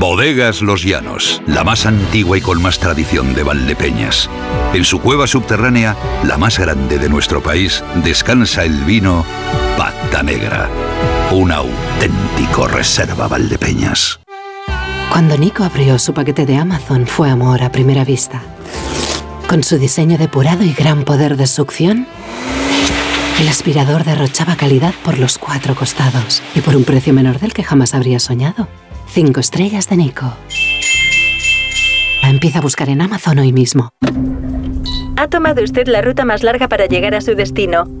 Bodegas 0.01 0.61
Los 0.61 0.83
Llanos, 0.83 1.43
la 1.45 1.63
más 1.63 1.85
antigua 1.85 2.37
y 2.37 2.41
con 2.41 2.61
más 2.61 2.79
tradición 2.79 3.35
de 3.35 3.43
Valdepeñas. 3.43 4.29
En 4.73 4.85
su 4.85 4.99
cueva 4.99 5.27
subterránea, 5.27 5.95
la 6.23 6.37
más 6.37 6.57
grande 6.57 6.97
de 6.97 7.09
nuestro 7.09 7.43
país, 7.43 7.83
descansa 8.03 8.63
el 8.63 8.83
vino 8.85 9.25
Pata 9.77 10.23
Negra, 10.23 10.69
un 11.31 11.51
auténtico 11.51 12.67
reserva 12.67 13.27
Valdepeñas. 13.27 14.19
Cuando 15.11 15.37
Nico 15.37 15.63
abrió 15.63 15.99
su 15.99 16.13
paquete 16.13 16.45
de 16.45 16.55
Amazon 16.55 17.05
fue 17.05 17.29
amor 17.29 17.61
a 17.61 17.71
primera 17.71 18.05
vista. 18.05 18.41
Con 19.47 19.61
su 19.61 19.77
diseño 19.77 20.17
depurado 20.17 20.63
y 20.63 20.73
gran 20.73 21.03
poder 21.03 21.35
de 21.35 21.47
succión, 21.47 22.07
el 23.39 23.47
aspirador 23.49 24.05
derrochaba 24.05 24.55
calidad 24.55 24.95
por 25.03 25.19
los 25.19 25.37
cuatro 25.37 25.75
costados 25.75 26.41
y 26.55 26.61
por 26.61 26.75
un 26.75 26.85
precio 26.85 27.13
menor 27.13 27.39
del 27.39 27.53
que 27.53 27.63
jamás 27.63 27.93
habría 27.93 28.19
soñado. 28.19 28.67
Cinco 29.13 29.41
estrellas 29.41 29.89
de 29.89 29.97
Nico. 29.97 30.33
Empieza 32.23 32.59
a 32.59 32.61
buscar 32.61 32.87
en 32.87 33.01
Amazon 33.01 33.39
hoy 33.39 33.51
mismo. 33.51 33.89
Ha 35.17 35.27
tomado 35.27 35.61
usted 35.61 35.85
la 35.89 36.01
ruta 36.01 36.23
más 36.23 36.43
larga 36.43 36.69
para 36.69 36.85
llegar 36.85 37.13
a 37.13 37.19
su 37.19 37.35
destino. 37.35 38.00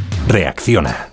Reacciona. 0.31 1.09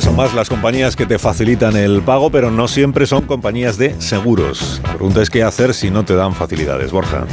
Son 0.00 0.14
más 0.14 0.32
las 0.32 0.48
compañías 0.48 0.94
que 0.94 1.06
te 1.06 1.18
facilitan 1.18 1.76
el 1.76 2.02
pago, 2.02 2.30
pero 2.30 2.50
no 2.50 2.68
siempre 2.68 3.04
son 3.04 3.26
compañías 3.26 3.76
de 3.76 4.00
seguros. 4.00 4.80
La 4.84 4.94
pregunta 4.94 5.20
es 5.20 5.28
qué 5.28 5.42
hacer 5.42 5.74
si 5.74 5.90
no 5.90 6.04
te 6.04 6.14
dan 6.14 6.34
facilidades, 6.34 6.92
Borja. 6.92 7.26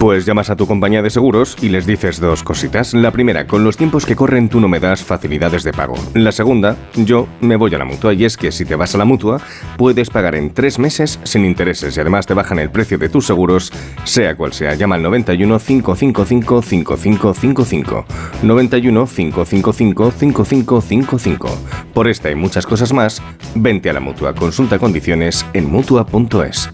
Pues 0.00 0.24
llamas 0.24 0.48
a 0.48 0.56
tu 0.56 0.66
compañía 0.66 1.02
de 1.02 1.10
seguros 1.10 1.58
y 1.60 1.68
les 1.68 1.84
dices 1.84 2.20
dos 2.20 2.42
cositas. 2.42 2.94
La 2.94 3.10
primera, 3.10 3.46
con 3.46 3.64
los 3.64 3.76
tiempos 3.76 4.06
que 4.06 4.16
corren 4.16 4.48
tú 4.48 4.58
no 4.58 4.66
me 4.66 4.80
das 4.80 5.04
facilidades 5.04 5.62
de 5.62 5.74
pago. 5.74 5.92
La 6.14 6.32
segunda, 6.32 6.74
yo 6.96 7.28
me 7.42 7.56
voy 7.56 7.74
a 7.74 7.78
la 7.78 7.84
mutua 7.84 8.14
y 8.14 8.24
es 8.24 8.38
que 8.38 8.50
si 8.50 8.64
te 8.64 8.76
vas 8.76 8.94
a 8.94 8.98
la 8.98 9.04
mutua 9.04 9.42
puedes 9.76 10.08
pagar 10.08 10.36
en 10.36 10.54
tres 10.54 10.78
meses 10.78 11.20
sin 11.24 11.44
intereses 11.44 11.94
y 11.94 12.00
además 12.00 12.26
te 12.26 12.32
bajan 12.32 12.58
el 12.58 12.70
precio 12.70 12.96
de 12.96 13.10
tus 13.10 13.26
seguros, 13.26 13.74
sea 14.04 14.34
cual 14.36 14.54
sea. 14.54 14.74
Llama 14.74 14.94
al 14.94 15.02
91 15.02 15.58
555 15.58 16.62
5555. 16.62 18.06
91 18.42 19.06
555 19.06 20.12
5555. 20.12 21.58
Por 21.92 22.08
esta 22.08 22.30
y 22.30 22.36
muchas 22.36 22.66
cosas 22.66 22.94
más, 22.94 23.22
vente 23.54 23.90
a 23.90 23.92
la 23.92 24.00
mutua. 24.00 24.34
Consulta 24.34 24.78
condiciones 24.78 25.44
en 25.52 25.70
mutua.es. 25.70 26.70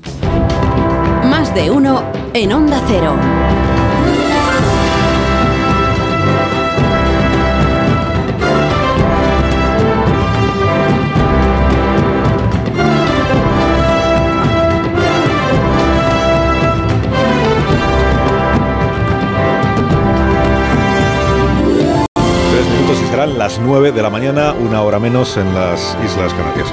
De 1.56 1.70
uno 1.70 2.02
en 2.34 2.52
Onda 2.52 2.82
Cero. 2.86 3.16
Tres 22.52 22.66
minutos 22.68 22.98
y 23.02 23.06
serán 23.06 23.38
las 23.38 23.58
nueve 23.60 23.92
de 23.92 24.02
la 24.02 24.10
mañana, 24.10 24.52
una 24.52 24.82
hora 24.82 24.98
menos 24.98 25.38
en 25.38 25.54
las 25.54 25.96
Islas 26.04 26.34
Canarias. 26.34 26.70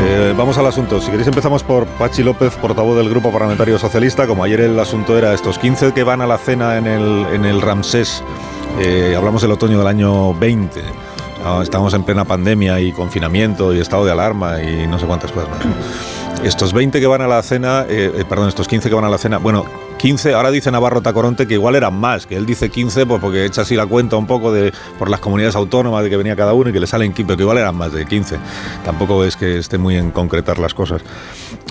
Eh, 0.00 0.34
vamos 0.36 0.58
al 0.58 0.66
asunto. 0.66 1.00
Si 1.00 1.10
queréis 1.10 1.28
empezamos 1.28 1.62
por 1.62 1.86
Pachi 1.86 2.22
López, 2.22 2.54
portavoz 2.56 2.96
del 2.96 3.08
Grupo 3.08 3.30
Parlamentario 3.30 3.78
Socialista. 3.78 4.26
Como 4.26 4.44
ayer 4.44 4.60
el 4.60 4.78
asunto 4.78 5.16
era 5.16 5.32
estos 5.32 5.58
15 5.58 5.92
que 5.92 6.02
van 6.02 6.20
a 6.20 6.26
la 6.26 6.38
cena 6.38 6.76
en 6.78 6.86
el, 6.86 7.60
Ramsés. 7.60 8.22
Eh, 8.80 9.14
hablamos 9.16 9.42
del 9.42 9.52
otoño 9.52 9.78
del 9.78 9.86
año 9.86 10.34
20. 10.34 10.82
Ah, 11.44 11.60
estamos 11.62 11.92
en 11.94 12.04
plena 12.04 12.24
pandemia 12.24 12.80
y 12.80 12.92
confinamiento 12.92 13.74
y 13.74 13.80
estado 13.80 14.04
de 14.04 14.12
alarma 14.12 14.62
y 14.62 14.86
no 14.86 14.98
sé 14.98 15.06
cuántas 15.06 15.30
cosas 15.30 15.50
más. 15.50 16.44
Estos 16.44 16.72
20 16.72 17.00
que 17.00 17.06
van 17.06 17.22
a 17.22 17.26
la 17.26 17.42
cena, 17.42 17.86
eh, 17.88 18.24
perdón, 18.28 18.48
estos 18.48 18.66
15 18.66 18.88
que 18.88 18.94
van 18.94 19.04
a 19.04 19.08
la 19.08 19.18
cena, 19.18 19.38
bueno, 19.38 19.64
15, 19.98 20.34
ahora 20.34 20.50
dice 20.50 20.70
Navarro 20.70 21.00
Tacoronte 21.02 21.46
que 21.46 21.54
igual 21.54 21.74
eran 21.74 21.94
más, 21.94 22.26
que 22.26 22.36
él 22.36 22.46
dice 22.46 22.70
15 22.70 23.06
pues 23.06 23.20
porque 23.20 23.44
echa 23.44 23.62
así 23.62 23.76
la 23.76 23.86
cuenta 23.86 24.16
un 24.16 24.26
poco 24.26 24.52
de 24.52 24.72
por 24.98 25.10
las 25.10 25.20
comunidades 25.20 25.56
autónomas 25.56 26.04
de 26.04 26.10
que 26.10 26.16
venía 26.16 26.36
cada 26.36 26.52
uno 26.52 26.70
y 26.70 26.72
que 26.72 26.80
le 26.80 26.86
salen 26.86 27.12
15, 27.12 27.26
pero 27.26 27.36
que 27.36 27.42
igual 27.42 27.58
eran 27.58 27.76
más 27.76 27.92
de 27.92 28.04
15. 28.04 28.36
Tampoco 28.84 29.24
es 29.24 29.36
que 29.36 29.58
esté 29.58 29.78
muy 29.78 29.96
en 29.96 30.10
concretar 30.10 30.58
las 30.58 30.74
cosas 30.74 31.02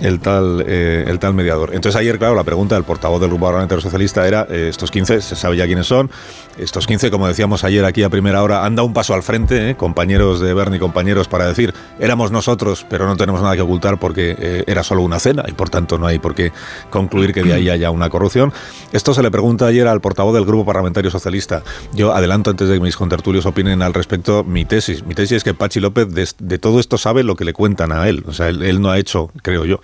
el 0.02 0.20
tal, 0.20 0.64
eh, 0.68 1.06
el 1.08 1.20
tal 1.20 1.34
mediador. 1.34 1.72
Entonces 1.74 2.00
ayer, 2.00 2.18
claro, 2.18 2.36
la 2.36 2.44
pregunta 2.44 2.76
del 2.76 2.84
portavoz 2.84 3.20
del 3.20 3.30
Grupo 3.30 3.46
Parlamentario 3.46 3.82
Socialista 3.82 4.28
era, 4.28 4.48
eh, 4.50 4.68
estos 4.70 4.92
15, 4.92 5.22
se 5.22 5.36
sabe 5.36 5.58
ya 5.58 5.66
quiénes 5.66 5.88
son, 5.88 6.10
estos 6.58 6.88
15, 6.88 7.12
como 7.12 7.28
decíamos 7.28 7.64
ayer 7.64 7.86
aquí 7.86 8.04
a 8.04 8.10
primera 8.10 8.44
hora, 8.44 8.66
han 8.66 8.76
dado 8.76 8.88
un 8.88 8.94
paso 8.94 9.14
al 9.14 9.24
frente, 9.24 9.72
eh, 9.72 9.76
compañeros 9.76 10.40
de 10.40 10.54
Bernie, 10.54 10.80
compañeros, 10.80 11.28
para 11.28 11.48
decir, 11.48 11.74
éramos 12.00 12.32
nosotros, 12.32 12.86
pero 12.90 13.08
no 13.08 13.16
tenemos 13.18 13.42
nada 13.42 13.56
que 13.56 13.62
ocultar 13.62 14.00
porque 14.00 14.64
era 14.68 14.84
solo 14.84 15.02
una 15.02 15.20
cena 15.20 15.44
y 15.48 15.52
por 15.54 15.70
tanto 15.70 15.98
no 15.98 16.08
hay 16.08 16.20
por 16.20 16.36
qué 16.36 16.52
concluir 16.90 17.34
que 17.34 17.44
de 17.44 17.54
ahí 17.54 17.70
haya 17.70 17.92
una 17.92 18.10
corrupción 18.14 18.54
esto 18.92 19.14
se 19.14 19.24
le 19.24 19.32
pregunta 19.32 19.66
ayer 19.66 19.88
al 19.88 20.02
portavoz 20.02 20.36
del 20.36 20.46
Grupo 20.46 20.66
Parlamentario 20.66 21.10
Socialista. 21.10 21.64
Yo 21.94 22.14
adelanto 22.14 22.52
antes 22.52 22.68
de 22.70 22.76
que 22.76 22.80
mis 22.80 22.96
contertulios 22.96 23.46
opinen 23.46 23.82
al 23.82 23.94
respecto 23.94 24.44
mi 24.44 24.66
tesis. 24.66 25.04
Mi 25.04 25.16
tesis 25.16 25.38
es 25.38 25.44
que 25.44 25.54
Pachi 25.54 25.80
López 25.80 26.36
de, 26.38 26.58
todo 26.60 26.80
esto 26.80 26.98
sabe 26.98 27.24
lo 27.24 27.36
que 27.36 27.44
le 27.44 27.54
cuentan 27.54 27.92
a 27.92 28.08
él. 28.08 28.24
O 28.28 28.34
sea, 28.34 28.50
él, 28.50 28.82
no 28.82 28.92
ha 28.92 29.00
hecho, 29.00 29.32
creo 29.42 29.66
yo, 29.66 29.80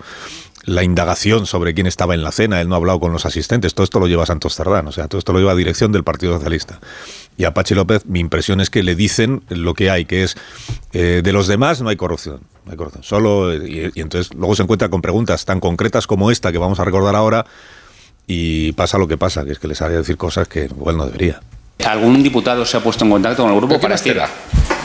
la 0.64 0.84
indagación 0.84 1.46
sobre 1.46 1.74
quién 1.74 1.86
estaba 1.86 2.14
en 2.14 2.22
la 2.22 2.30
cena, 2.30 2.60
él 2.60 2.68
no 2.68 2.74
ha 2.74 2.78
hablado 2.78 3.00
con 3.00 3.12
los 3.12 3.26
asistentes, 3.26 3.74
todo 3.74 3.84
esto 3.84 3.98
lo 3.98 4.06
lleva 4.06 4.26
Santos 4.26 4.54
Cerdán, 4.54 4.86
o 4.86 4.92
sea, 4.92 5.08
todo 5.08 5.18
esto 5.18 5.32
lo 5.32 5.38
lleva 5.40 5.52
a 5.52 5.56
dirección 5.56 5.90
del 5.90 6.04
Partido 6.04 6.34
Socialista. 6.34 6.78
Y 7.36 7.44
a 7.44 7.54
Pachi 7.54 7.74
López 7.74 8.06
mi 8.06 8.20
impresión 8.20 8.60
es 8.60 8.70
que 8.70 8.82
le 8.82 8.94
dicen 8.94 9.42
lo 9.48 9.74
que 9.74 9.90
hay, 9.90 10.04
que 10.04 10.22
es 10.22 10.36
eh, 10.92 11.22
de 11.24 11.32
los 11.32 11.48
demás 11.48 11.80
no 11.80 11.88
hay 11.88 11.96
corrupción. 11.96 12.40
Solo, 13.00 13.52
y, 13.54 13.90
y 13.92 14.00
entonces 14.00 14.32
luego 14.34 14.54
se 14.54 14.62
encuentra 14.62 14.88
con 14.88 15.02
preguntas 15.02 15.44
tan 15.44 15.58
concretas 15.58 16.06
como 16.06 16.30
esta 16.30 16.52
que 16.52 16.58
vamos 16.58 16.78
a 16.78 16.84
recordar 16.84 17.16
ahora, 17.16 17.46
y 18.32 18.70
pasa 18.74 18.96
lo 18.96 19.08
que 19.08 19.18
pasa, 19.18 19.44
que 19.44 19.50
es 19.50 19.58
que 19.58 19.66
les 19.66 19.82
haría 19.82 19.96
decir 19.96 20.16
cosas 20.16 20.46
que 20.46 20.66
igual 20.66 20.96
no 20.96 21.04
debería. 21.04 21.40
¿Algún 21.84 22.22
diputado 22.22 22.64
se 22.64 22.76
ha 22.76 22.80
puesto 22.80 23.04
en 23.04 23.10
contacto 23.10 23.42
con 23.42 23.50
el 23.52 23.58
grupo 23.58 23.80
para 23.80 23.96
decir... 23.96 24.20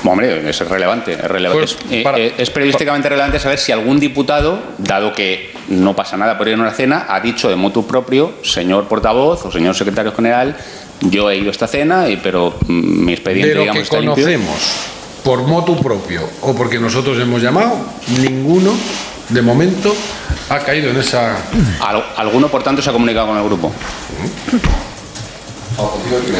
Hombre, 0.04 0.50
es 0.50 0.60
relevante, 0.68 1.14
es, 1.14 1.22
relevante. 1.22 1.60
Pues, 1.60 1.78
eh, 1.92 2.04
eh, 2.18 2.34
es, 2.40 2.50
periodísticamente 2.50 3.08
relevante 3.08 3.40
saber 3.40 3.60
si 3.60 3.72
algún 3.72 4.00
diputado, 4.00 4.60
dado 4.80 5.14
que 5.14 5.52
no 5.68 5.96
pasa 5.96 6.18
nada 6.18 6.40
por 6.40 6.48
ir 6.48 6.56
a 6.56 6.58
una 6.58 6.72
cena, 6.72 7.06
ha 7.08 7.20
dicho 7.20 7.48
de 7.50 7.56
motu 7.56 7.86
propio, 7.86 8.34
señor 8.44 8.88
portavoz 8.88 9.46
o 9.46 9.52
señor 9.52 9.76
secretario 9.76 10.12
general, 10.12 10.56
yo 11.02 11.30
he 11.30 11.38
ido 11.38 11.50
a 11.50 11.52
esta 11.52 11.68
cena, 11.68 12.10
y, 12.10 12.18
pero 12.18 12.56
mm, 12.68 13.06
mi 13.06 13.14
expediente, 13.14 13.50
de 13.60 13.66
lo 13.66 13.72
que 13.72 13.84
conocemos 13.86 14.56
por 15.24 15.42
motu 15.42 15.76
propio 15.82 16.22
o 16.42 16.54
porque 16.54 16.80
nosotros 16.80 17.20
hemos 17.20 17.42
llamado, 17.42 17.78
ninguno 18.22 18.74
de 19.30 19.42
momento 19.42 19.96
ha 20.50 20.60
caído 20.60 20.92
en 20.92 20.98
esa... 20.98 21.38
¿Alguno, 22.18 22.48
por 22.48 22.64
tanto, 22.64 22.82
se 22.82 22.90
ha 22.90 22.94
comunicado 22.94 23.28
con 23.28 23.38
el 23.38 23.44
grupo? 23.44 23.72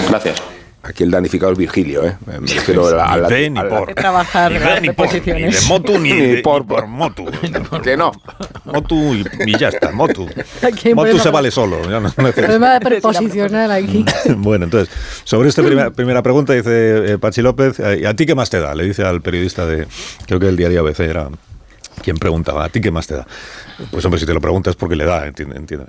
Gracias. 0.10 0.42
Aquí 0.86 1.04
el 1.04 1.10
danificado 1.10 1.52
es 1.52 1.58
Virgilio, 1.58 2.06
¿eh? 2.06 2.16
Me 2.28 2.38
refiero 2.38 2.88
a 2.88 3.18
la, 3.18 3.28
ni 3.28 3.60
por. 3.60 3.96
trabajar 3.96 4.52
ni, 4.52 4.88
ni, 4.88 4.94
por, 4.94 5.12
ni 5.12 5.20
de 5.20 5.58
motu 5.68 5.98
ni, 5.98 6.12
de, 6.16 6.42
por, 6.44 6.68
por 6.68 6.86
motu. 6.86 7.26
que 7.84 7.98
no. 7.98 8.12
Motu 8.66 9.16
y, 9.16 9.58
ya 9.58 9.70
está, 9.70 9.92
motu. 9.92 10.30
Motu 10.96 11.18
se 11.18 11.32
vale 11.32 11.50
solo. 11.50 11.90
Ya 11.90 12.00
no, 12.00 12.12
Problema 12.12 12.74
de 12.74 12.80
preposicional 12.82 13.72
aquí. 13.72 14.06
bueno, 14.38 14.66
entonces, 14.66 14.94
sobre 15.24 15.50
esta 15.50 15.64
primera, 15.64 15.90
primera 15.90 16.22
pregunta 16.22 16.54
dice 16.54 17.14
eh, 17.14 17.18
Pachi 17.18 17.42
López, 17.42 17.80
eh, 17.80 18.06
¿a 18.06 18.14
ti 18.14 18.28
qué 18.28 18.36
más 18.36 18.52
te 18.52 18.60
da? 18.60 18.76
Le 18.76 18.84
dice 18.84 19.04
al 19.04 19.22
periodista 19.22 19.66
de, 19.66 19.88
creo 20.28 20.40
que 20.40 20.50
el 20.50 20.56
diario 20.56 20.82
ABC 20.82 21.00
era 21.00 21.30
quien 22.02 22.18
preguntaba, 22.18 22.66
¿a 22.66 22.70
ti 22.70 22.82
qué 22.82 22.92
más 22.92 23.08
te 23.08 23.16
da? 23.16 23.28
Pues 23.92 24.06
hombre, 24.06 24.20
si 24.20 24.26
te 24.26 24.34
lo 24.34 24.42
preguntas 24.42 24.76
porque 24.76 24.96
le 24.96 25.06
da, 25.06 25.28
entiéndeme. 25.28 25.86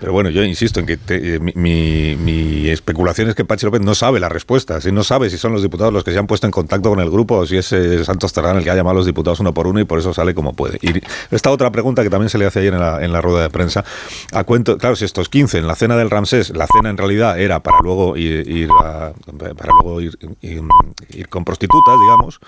Pero 0.00 0.12
bueno, 0.12 0.30
yo 0.30 0.42
insisto 0.42 0.80
en 0.80 0.86
que 0.86 0.98
eh, 1.08 1.38
mi, 1.40 2.68
especulación 2.68 3.28
es 3.28 3.34
que 3.34 3.44
Pachi 3.44 3.66
López 3.66 3.80
no 3.80 3.94
sabe 3.94 4.20
la 4.20 4.28
respuesta, 4.28 4.80
si 4.80 4.92
no 4.92 5.04
sabe 5.04 5.30
si 5.30 5.38
son 5.38 5.52
los 5.52 5.62
diputados 5.62 5.92
los 5.92 6.04
que 6.04 6.12
se 6.12 6.18
han 6.18 6.26
puesto 6.26 6.46
en 6.46 6.50
contacto 6.50 6.90
con 6.90 7.00
el 7.00 7.10
grupo 7.10 7.36
o 7.38 7.46
si 7.46 7.56
es 7.56 7.72
eh, 7.72 8.04
Santos 8.04 8.32
Terrán 8.32 8.56
el 8.56 8.64
que 8.64 8.70
ha 8.70 8.74
llamado 8.74 8.92
a 8.92 8.98
los 8.98 9.06
diputados 9.06 9.40
uno 9.40 9.54
por 9.54 9.66
uno 9.66 9.80
y 9.80 9.84
por 9.84 9.98
eso 9.98 10.12
sale 10.12 10.34
como 10.34 10.54
puede. 10.54 10.78
Y 10.82 11.00
esta 11.30 11.50
otra 11.50 11.70
pregunta 11.70 12.02
que 12.02 12.10
también 12.10 12.28
se 12.30 12.38
le 12.38 12.46
hace 12.46 12.60
ayer 12.60 12.74
en 12.74 12.80
la, 12.80 13.04
en 13.04 13.12
la 13.12 13.20
rueda 13.20 13.42
de 13.42 13.50
prensa, 13.50 13.84
a 14.32 14.44
cuento, 14.44 14.78
claro, 14.78 14.96
si 14.96 15.04
estos 15.04 15.28
15 15.28 15.58
en 15.58 15.66
la 15.66 15.74
cena 15.74 15.96
del 15.96 16.10
Ramsés, 16.10 16.50
la 16.50 16.66
cena 16.66 16.90
en 16.90 16.96
realidad 16.96 17.38
era 17.38 17.60
para 17.60 17.78
luego 17.82 18.16
ir, 18.16 18.68
para 18.68 19.72
luego 19.82 20.00
ir 20.00 21.28
con 21.28 21.44
prostitutas, 21.44 21.98
digamos, 22.00 22.40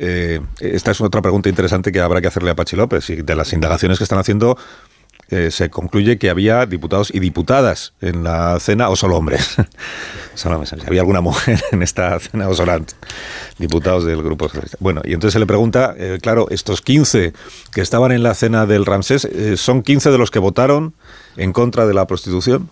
eh, 0.00 0.40
esta 0.60 0.92
es 0.92 1.00
otra 1.00 1.20
pregunta 1.20 1.48
interesante 1.48 1.90
que 1.90 2.00
habrá 2.00 2.20
que 2.20 2.28
hacerle 2.28 2.50
a 2.50 2.54
Pachi 2.54 2.76
López. 2.76 3.10
Y 3.10 3.16
de 3.16 3.34
las 3.34 3.52
indagaciones 3.52 3.98
que 3.98 4.04
están 4.04 4.20
haciendo, 4.20 4.56
eh, 5.30 5.50
se 5.50 5.70
concluye 5.70 6.18
que 6.18 6.30
había 6.30 6.64
diputados 6.66 7.12
y 7.12 7.18
diputadas 7.18 7.94
en 8.00 8.22
la 8.22 8.58
cena 8.60 8.90
o 8.90 8.96
solo 8.96 9.16
hombres. 9.16 9.56
solo 10.34 10.64
Si 10.64 10.76
había 10.86 11.00
alguna 11.00 11.20
mujer 11.20 11.60
en 11.72 11.82
esta 11.82 12.18
cena 12.20 12.48
o 12.48 12.54
solo 12.54 12.80
diputados 13.58 14.04
del 14.04 14.22
grupo 14.22 14.48
Bueno, 14.78 15.02
y 15.04 15.14
entonces 15.14 15.32
se 15.32 15.40
le 15.40 15.46
pregunta, 15.46 15.94
eh, 15.98 16.18
claro, 16.22 16.46
estos 16.50 16.80
15 16.80 17.32
que 17.72 17.80
estaban 17.80 18.12
en 18.12 18.22
la 18.22 18.34
cena 18.34 18.66
del 18.66 18.86
Ramsés, 18.86 19.28
¿son 19.56 19.82
15 19.82 20.12
de 20.12 20.18
los 20.18 20.30
que 20.30 20.38
votaron 20.38 20.94
en 21.36 21.52
contra 21.52 21.86
de 21.86 21.94
la 21.94 22.06
prostitución? 22.06 22.70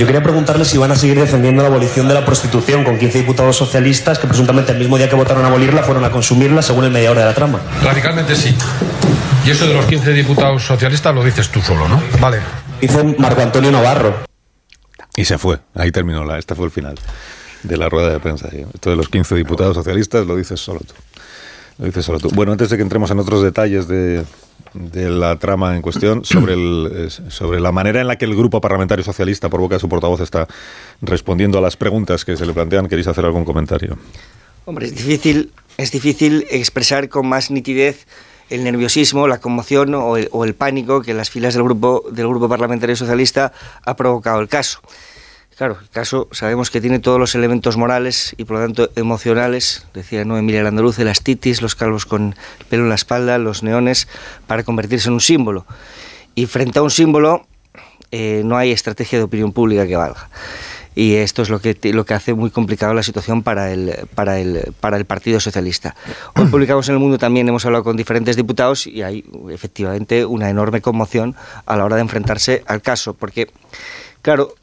Yo 0.00 0.06
quería 0.06 0.22
preguntarle 0.22 0.64
si 0.64 0.78
van 0.78 0.90
a 0.92 0.96
seguir 0.96 1.20
defendiendo 1.20 1.60
la 1.60 1.68
abolición 1.68 2.08
de 2.08 2.14
la 2.14 2.24
prostitución 2.24 2.84
con 2.84 2.98
15 2.98 3.18
diputados 3.18 3.54
socialistas 3.54 4.18
que 4.18 4.26
presuntamente 4.26 4.72
el 4.72 4.78
mismo 4.78 4.96
día 4.96 5.10
que 5.10 5.14
votaron 5.14 5.44
a 5.44 5.48
abolirla 5.48 5.82
fueron 5.82 6.02
a 6.06 6.10
consumirla 6.10 6.62
según 6.62 6.84
el 6.84 6.90
mediador 6.90 7.18
de 7.18 7.26
la 7.26 7.34
trama. 7.34 7.60
Radicalmente 7.82 8.34
sí. 8.34 8.56
Y 9.44 9.50
eso 9.50 9.66
de 9.66 9.74
los 9.74 9.84
15 9.84 10.14
diputados 10.14 10.62
socialistas 10.62 11.14
lo 11.14 11.22
dices 11.22 11.50
tú 11.50 11.60
solo, 11.60 11.86
¿no? 11.86 12.02
Vale. 12.18 12.38
Dice 12.80 13.04
Marco 13.18 13.42
Antonio 13.42 13.70
Navarro. 13.70 14.24
Y 15.16 15.26
se 15.26 15.36
fue. 15.36 15.58
Ahí 15.74 15.92
terminó. 15.92 16.24
La, 16.24 16.38
este 16.38 16.54
fue 16.54 16.64
el 16.64 16.70
final 16.70 16.94
de 17.62 17.76
la 17.76 17.90
rueda 17.90 18.08
de 18.08 18.20
prensa. 18.20 18.48
Esto 18.72 18.88
de 18.88 18.96
los 18.96 19.10
15 19.10 19.34
diputados 19.34 19.76
socialistas 19.76 20.26
lo 20.26 20.34
dices 20.34 20.60
solo 20.60 20.80
tú. 20.80 20.94
Lo 21.80 21.86
dices 21.86 22.04
solo 22.04 22.18
tú. 22.18 22.28
Bueno, 22.34 22.52
antes 22.52 22.68
de 22.68 22.76
que 22.76 22.82
entremos 22.82 23.10
en 23.10 23.18
otros 23.18 23.42
detalles 23.42 23.88
de, 23.88 24.24
de 24.74 25.08
la 25.08 25.38
trama 25.38 25.74
en 25.74 25.80
cuestión 25.80 26.24
sobre, 26.26 26.52
el, 26.52 27.10
sobre 27.28 27.58
la 27.58 27.72
manera 27.72 28.02
en 28.02 28.06
la 28.06 28.16
que 28.16 28.26
el 28.26 28.36
Grupo 28.36 28.60
Parlamentario 28.60 29.02
Socialista, 29.02 29.48
por 29.48 29.60
boca 29.60 29.76
de 29.76 29.80
su 29.80 29.88
portavoz, 29.88 30.20
está 30.20 30.46
respondiendo 31.00 31.56
a 31.56 31.62
las 31.62 31.78
preguntas 31.78 32.26
que 32.26 32.36
se 32.36 32.44
le 32.44 32.52
plantean. 32.52 32.86
¿Queréis 32.86 33.08
hacer 33.08 33.24
algún 33.24 33.46
comentario? 33.46 33.96
Hombre, 34.66 34.86
es 34.86 34.94
difícil, 34.94 35.52
es 35.78 35.90
difícil 35.90 36.46
expresar 36.50 37.08
con 37.08 37.26
más 37.26 37.50
nitidez 37.50 38.06
el 38.50 38.62
nerviosismo, 38.62 39.26
la 39.26 39.40
conmoción 39.40 39.94
o 39.94 40.18
el, 40.18 40.28
o 40.32 40.44
el 40.44 40.54
pánico 40.54 41.00
que 41.00 41.14
las 41.14 41.30
filas 41.30 41.54
del 41.54 41.62
grupo, 41.62 42.04
del 42.12 42.28
grupo 42.28 42.48
Parlamentario 42.48 42.94
Socialista 42.94 43.52
ha 43.86 43.96
provocado 43.96 44.40
el 44.40 44.48
caso. 44.48 44.80
Claro, 45.60 45.76
el 45.78 45.90
caso 45.90 46.26
sabemos 46.32 46.70
que 46.70 46.80
tiene 46.80 47.00
todos 47.00 47.20
los 47.20 47.34
elementos 47.34 47.76
morales 47.76 48.34
y 48.38 48.44
por 48.44 48.56
lo 48.56 48.64
tanto 48.64 48.90
emocionales, 48.96 49.84
decía 49.92 50.24
¿no? 50.24 50.38
Emilia 50.38 50.62
Landaluz, 50.62 50.98
el 51.00 51.08
astitis, 51.08 51.60
los 51.60 51.74
calvos 51.74 52.06
con 52.06 52.34
pelo 52.70 52.84
en 52.84 52.88
la 52.88 52.94
espalda, 52.94 53.36
los 53.36 53.62
neones, 53.62 54.08
para 54.46 54.62
convertirse 54.62 55.08
en 55.08 55.12
un 55.12 55.20
símbolo. 55.20 55.66
Y 56.34 56.46
frente 56.46 56.78
a 56.78 56.82
un 56.82 56.90
símbolo 56.90 57.46
eh, 58.10 58.40
no 58.42 58.56
hay 58.56 58.72
estrategia 58.72 59.18
de 59.18 59.24
opinión 59.24 59.52
pública 59.52 59.86
que 59.86 59.96
valga 59.96 60.30
y 60.94 61.16
esto 61.16 61.42
es 61.42 61.50
lo 61.50 61.60
que, 61.60 61.76
lo 61.92 62.06
que 62.06 62.14
hace 62.14 62.32
muy 62.32 62.50
complicado 62.50 62.94
la 62.94 63.02
situación 63.02 63.42
para 63.42 63.70
el, 63.70 64.08
para, 64.14 64.40
el, 64.40 64.72
para 64.80 64.96
el 64.96 65.04
Partido 65.04 65.40
Socialista. 65.40 65.94
Hoy 66.36 66.46
publicamos 66.50 66.88
en 66.88 66.94
el 66.94 67.00
mundo 67.00 67.18
también, 67.18 67.46
hemos 67.48 67.66
hablado 67.66 67.84
con 67.84 67.98
diferentes 67.98 68.34
diputados 68.34 68.86
y 68.86 69.02
hay 69.02 69.26
efectivamente 69.50 70.24
una 70.24 70.48
enorme 70.48 70.80
conmoción 70.80 71.36
a 71.66 71.76
la 71.76 71.84
hora 71.84 71.96
de 71.96 72.02
enfrentarse 72.02 72.64
al 72.66 72.80
caso, 72.80 73.12
porque, 73.12 73.50
claro, 74.22 74.54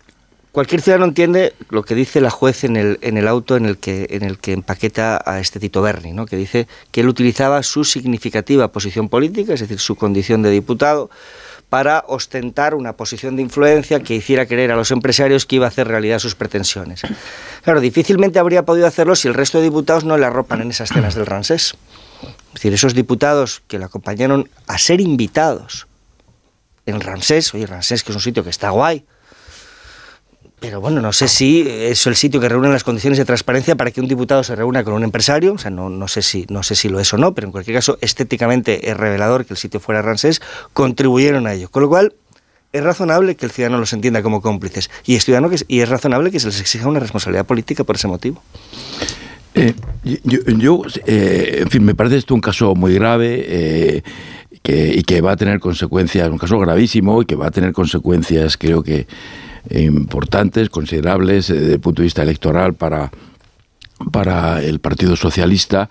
cualquier 0.57 0.81
ciudadano 0.81 1.05
entiende 1.05 1.53
lo 1.69 1.83
que 1.83 1.93
dice 1.93 2.19
la 2.19 2.31
juez 2.31 2.63
en 2.63 2.77
el, 2.77 2.97
en 3.03 3.15
el 3.15 3.27
auto 3.27 3.57
en 3.57 3.67
el 3.67 3.77
que 3.77 4.07
en 4.09 4.23
el 4.23 4.39
que 4.39 4.53
empaqueta 4.53 5.21
a 5.23 5.39
este 5.39 5.59
Tito 5.59 5.83
Berni, 5.83 6.13
¿no? 6.13 6.25
que 6.25 6.35
dice 6.35 6.67
que 6.89 7.01
él 7.01 7.09
utilizaba 7.09 7.61
su 7.61 7.83
significativa 7.83 8.71
posición 8.71 9.07
política, 9.07 9.53
es 9.53 9.59
decir, 9.59 9.77
su 9.77 9.95
condición 9.95 10.41
de 10.41 10.49
diputado, 10.49 11.11
para 11.69 12.03
ostentar 12.07 12.73
una 12.73 12.93
posición 12.93 13.35
de 13.35 13.43
influencia 13.43 13.99
que 13.99 14.15
hiciera 14.15 14.47
creer 14.47 14.71
a 14.71 14.75
los 14.75 14.89
empresarios 14.89 15.45
que 15.45 15.57
iba 15.57 15.65
a 15.65 15.69
hacer 15.69 15.87
realidad 15.87 16.17
sus 16.17 16.33
pretensiones. 16.33 17.01
Claro, 17.61 17.79
difícilmente 17.79 18.39
habría 18.39 18.65
podido 18.65 18.87
hacerlo 18.87 19.15
si 19.15 19.27
el 19.27 19.35
resto 19.35 19.59
de 19.59 19.65
diputados 19.65 20.05
no 20.05 20.17
le 20.17 20.25
arropan 20.25 20.61
en 20.61 20.71
esas 20.71 20.89
cenas 20.89 21.13
del 21.13 21.27
Ransés. 21.27 21.75
Es 22.23 22.53
decir, 22.55 22.73
esos 22.73 22.95
diputados 22.95 23.61
que 23.67 23.77
le 23.77 23.85
acompañaron 23.85 24.49
a 24.65 24.79
ser 24.79 25.01
invitados 25.01 25.85
en 26.87 26.99
Ramsés, 26.99 27.53
oye, 27.53 27.67
Ramsés 27.67 28.01
que 28.01 28.11
es 28.11 28.15
un 28.15 28.23
sitio 28.23 28.43
que 28.43 28.49
está 28.49 28.71
guay, 28.71 29.05
pero 30.59 30.81
bueno, 30.81 31.01
no 31.01 31.13
sé 31.13 31.27
si 31.27 31.67
es 31.67 32.07
el 32.07 32.15
sitio 32.15 32.39
que 32.39 32.49
reúne 32.49 32.69
las 32.69 32.83
condiciones 32.83 33.19
de 33.19 33.25
transparencia 33.25 33.75
para 33.75 33.91
que 33.91 34.01
un 34.01 34.07
diputado 34.07 34.43
se 34.43 34.55
reúna 34.55 34.83
con 34.83 34.95
un 34.95 35.03
empresario. 35.03 35.53
O 35.53 35.57
sea, 35.59 35.69
no, 35.69 35.89
no, 35.89 36.07
sé, 36.07 36.23
si, 36.23 36.47
no 36.49 36.63
sé 36.63 36.75
si 36.75 36.89
lo 36.89 36.99
es 36.99 37.13
o 37.13 37.17
no, 37.17 37.35
pero 37.35 37.47
en 37.47 37.51
cualquier 37.51 37.77
caso, 37.77 37.99
estéticamente 38.01 38.89
es 38.89 38.97
revelador 38.97 39.45
que 39.45 39.53
el 39.53 39.57
sitio 39.57 39.79
fuera 39.79 40.01
Ransés. 40.01 40.41
Contribuyeron 40.73 41.45
a 41.45 41.53
ello. 41.53 41.69
Con 41.69 41.83
lo 41.83 41.89
cual, 41.89 42.13
es 42.73 42.83
razonable 42.83 43.35
que 43.35 43.45
el 43.45 43.51
ciudadano 43.51 43.79
los 43.79 43.93
entienda 43.93 44.23
como 44.23 44.41
cómplices. 44.41 44.89
Y 45.05 45.15
es, 45.15 45.27
y 45.67 45.79
es 45.79 45.89
razonable 45.89 46.31
que 46.31 46.39
se 46.39 46.47
les 46.47 46.59
exija 46.59 46.87
una 46.87 46.99
responsabilidad 46.99 47.45
política 47.45 47.83
por 47.83 47.95
ese 47.95 48.07
motivo. 48.07 48.41
Eh, 49.53 49.75
yo, 50.03 50.81
eh, 51.05 51.59
en 51.61 51.69
fin, 51.69 51.83
me 51.85 51.93
parece 51.93 52.17
esto 52.17 52.33
un 52.33 52.41
caso 52.41 52.73
muy 52.73 52.95
grave. 52.95 53.45
Eh, 53.47 54.03
y 54.69 55.03
que 55.03 55.21
va 55.21 55.31
a 55.31 55.37
tener 55.37 55.61
consecuencias, 55.61 56.29
un 56.29 56.37
caso 56.37 56.59
gravísimo 56.59 57.21
y 57.21 57.25
que 57.25 57.35
va 57.35 57.47
a 57.47 57.51
tener 57.51 57.71
consecuencias, 57.71 58.57
creo 58.57 58.83
que 58.83 59.07
importantes, 59.71 60.69
considerables 60.69 61.49
eh, 61.49 61.55
desde 61.55 61.73
el 61.73 61.79
punto 61.79 62.01
de 62.01 62.05
vista 62.05 62.23
electoral 62.23 62.73
para, 62.73 63.11
para 64.11 64.61
el 64.61 64.79
Partido 64.79 65.15
Socialista 65.15 65.89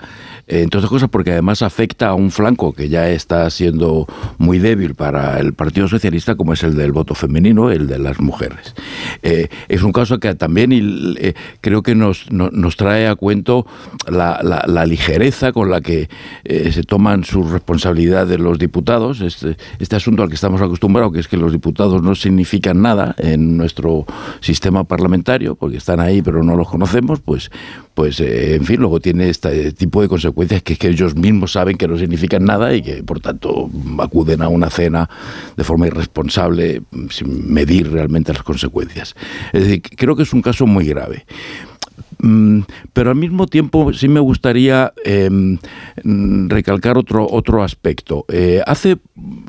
eh, 0.48 0.62
entre 0.62 0.78
otras 0.78 0.90
cosas 0.90 1.08
porque 1.08 1.32
además 1.32 1.62
afecta 1.62 2.08
a 2.08 2.14
un 2.14 2.30
flanco 2.30 2.72
que 2.72 2.88
ya 2.88 3.08
está 3.10 3.48
siendo 3.50 4.06
muy 4.38 4.58
débil 4.58 4.94
para 4.94 5.40
el 5.40 5.54
Partido 5.54 5.88
Socialista, 5.88 6.36
como 6.36 6.52
es 6.52 6.62
el 6.62 6.76
del 6.76 6.92
voto 6.92 7.14
femenino, 7.14 7.70
el 7.70 7.88
de 7.88 7.98
las 7.98 8.20
mujeres. 8.20 8.74
Eh, 9.22 9.48
es 9.68 9.82
un 9.82 9.92
caso 9.92 10.20
que 10.20 10.34
también 10.36 10.70
eh, 10.72 11.34
creo 11.60 11.82
que 11.82 11.96
nos, 11.96 12.30
nos, 12.30 12.76
trae 12.76 13.08
a 13.08 13.16
cuento 13.16 13.66
la, 14.08 14.84
ligereza 14.86 15.52
con 15.52 15.70
la 15.70 15.80
que 15.80 16.08
se 16.44 16.82
toman 16.84 17.24
sus 17.24 17.50
responsabilidades 17.50 18.38
los 18.38 18.58
diputados. 18.58 19.20
Este, 19.22 19.56
este 19.80 19.96
asunto 19.96 20.22
al 20.22 20.28
que 20.28 20.34
estamos 20.36 20.60
acostumbrados, 20.60 21.12
que 21.12 21.20
es 21.20 21.28
que 21.28 21.36
los 21.36 21.52
diputados 21.52 22.02
no 22.02 22.14
significan 22.14 22.82
nada 22.82 23.14
en 23.18 23.56
nuestro 23.56 24.04
sistema 24.40 24.84
parlamentario, 24.84 25.56
porque 25.56 25.78
están 25.78 25.98
ahí 25.98 26.22
pero 26.22 26.42
no 26.42 26.54
los 26.54 26.68
conocemos, 26.68 27.20
pues, 27.20 27.50
pues 27.96 28.20
en 28.20 28.62
fin, 28.66 28.78
luego 28.78 29.00
tiene 29.00 29.30
este 29.30 29.72
tipo 29.72 30.02
de 30.02 30.08
consecuencias 30.08 30.62
que 30.62 30.74
es 30.74 30.78
que 30.78 30.88
ellos 30.88 31.16
mismos 31.16 31.52
saben 31.52 31.78
que 31.78 31.88
no 31.88 31.96
significan 31.96 32.44
nada 32.44 32.74
y 32.74 32.82
que 32.82 33.02
por 33.02 33.20
tanto 33.20 33.70
acuden 34.00 34.42
a 34.42 34.48
una 34.48 34.68
cena 34.68 35.08
de 35.56 35.64
forma 35.64 35.86
irresponsable 35.86 36.82
sin 37.08 37.50
medir 37.50 37.90
realmente 37.90 38.34
las 38.34 38.42
consecuencias. 38.42 39.16
Es 39.50 39.62
decir, 39.62 39.80
creo 39.80 40.14
que 40.14 40.24
es 40.24 40.32
un 40.34 40.42
caso 40.42 40.66
muy 40.66 40.84
grave 40.84 41.24
mm, 42.18 42.60
pero 42.92 43.12
al 43.12 43.16
mismo 43.16 43.46
tiempo 43.46 43.90
sí 43.94 44.08
me 44.08 44.20
gustaría 44.20 44.92
em, 45.02 45.56
recalcar 46.48 46.98
otro, 46.98 47.26
otro 47.26 47.62
aspecto. 47.62 48.26
Eh, 48.28 48.60
hace 48.66 48.98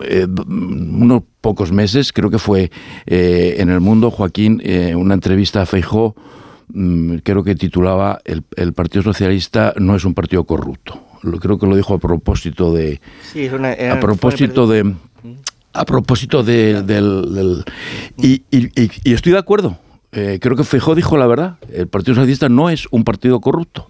eh, 0.06 0.26
unos 0.26 1.24
pocos 1.42 1.74
meses, 1.74 2.14
creo 2.14 2.30
que 2.30 2.40
fue 2.40 2.72
eh, 3.08 3.56
en 3.58 3.69
el 3.69 3.82
mundo, 3.82 4.09
Joaquín, 4.09 4.61
una 4.95 5.16
entrevista 5.16 5.64
a 5.64 5.66
Feijó, 5.66 6.16
Mm, 6.16 6.47
creo 7.24 7.44
que 7.44 7.56
titulaba 7.56 8.20
el, 8.26 8.44
el, 8.56 8.74
Partido 8.74 9.04
Socialista 9.04 9.74
no 9.78 9.96
es 9.96 10.06
un 10.06 10.14
partido 10.14 10.44
corrupto. 10.44 11.02
Creo 11.40 11.58
que 11.58 11.66
lo 11.66 11.76
dijo 11.76 11.94
a 11.94 12.00
propósito 12.00 12.74
de... 12.74 13.02
a 13.90 14.00
propósito 14.00 14.68
de... 14.68 14.94
A 15.74 15.86
propósito 15.86 16.44
de, 16.44 16.82
del... 16.84 17.64
y, 18.18 18.44
y, 18.52 19.14
estoy 19.14 19.34
de 19.34 19.38
acuerdo. 19.38 19.78
Eh, 20.12 20.40
creo 20.42 20.56
que 20.56 20.64
Feijóo 20.64 20.96
dijo 20.96 21.18
la 21.18 21.28
verdad. 21.28 21.58
El 21.72 21.88
Partido 21.88 22.16
Socialista 22.16 22.50
no 22.50 22.70
es 22.70 22.88
un 22.92 23.04
partido 23.04 23.40
corrupto. 23.40 23.88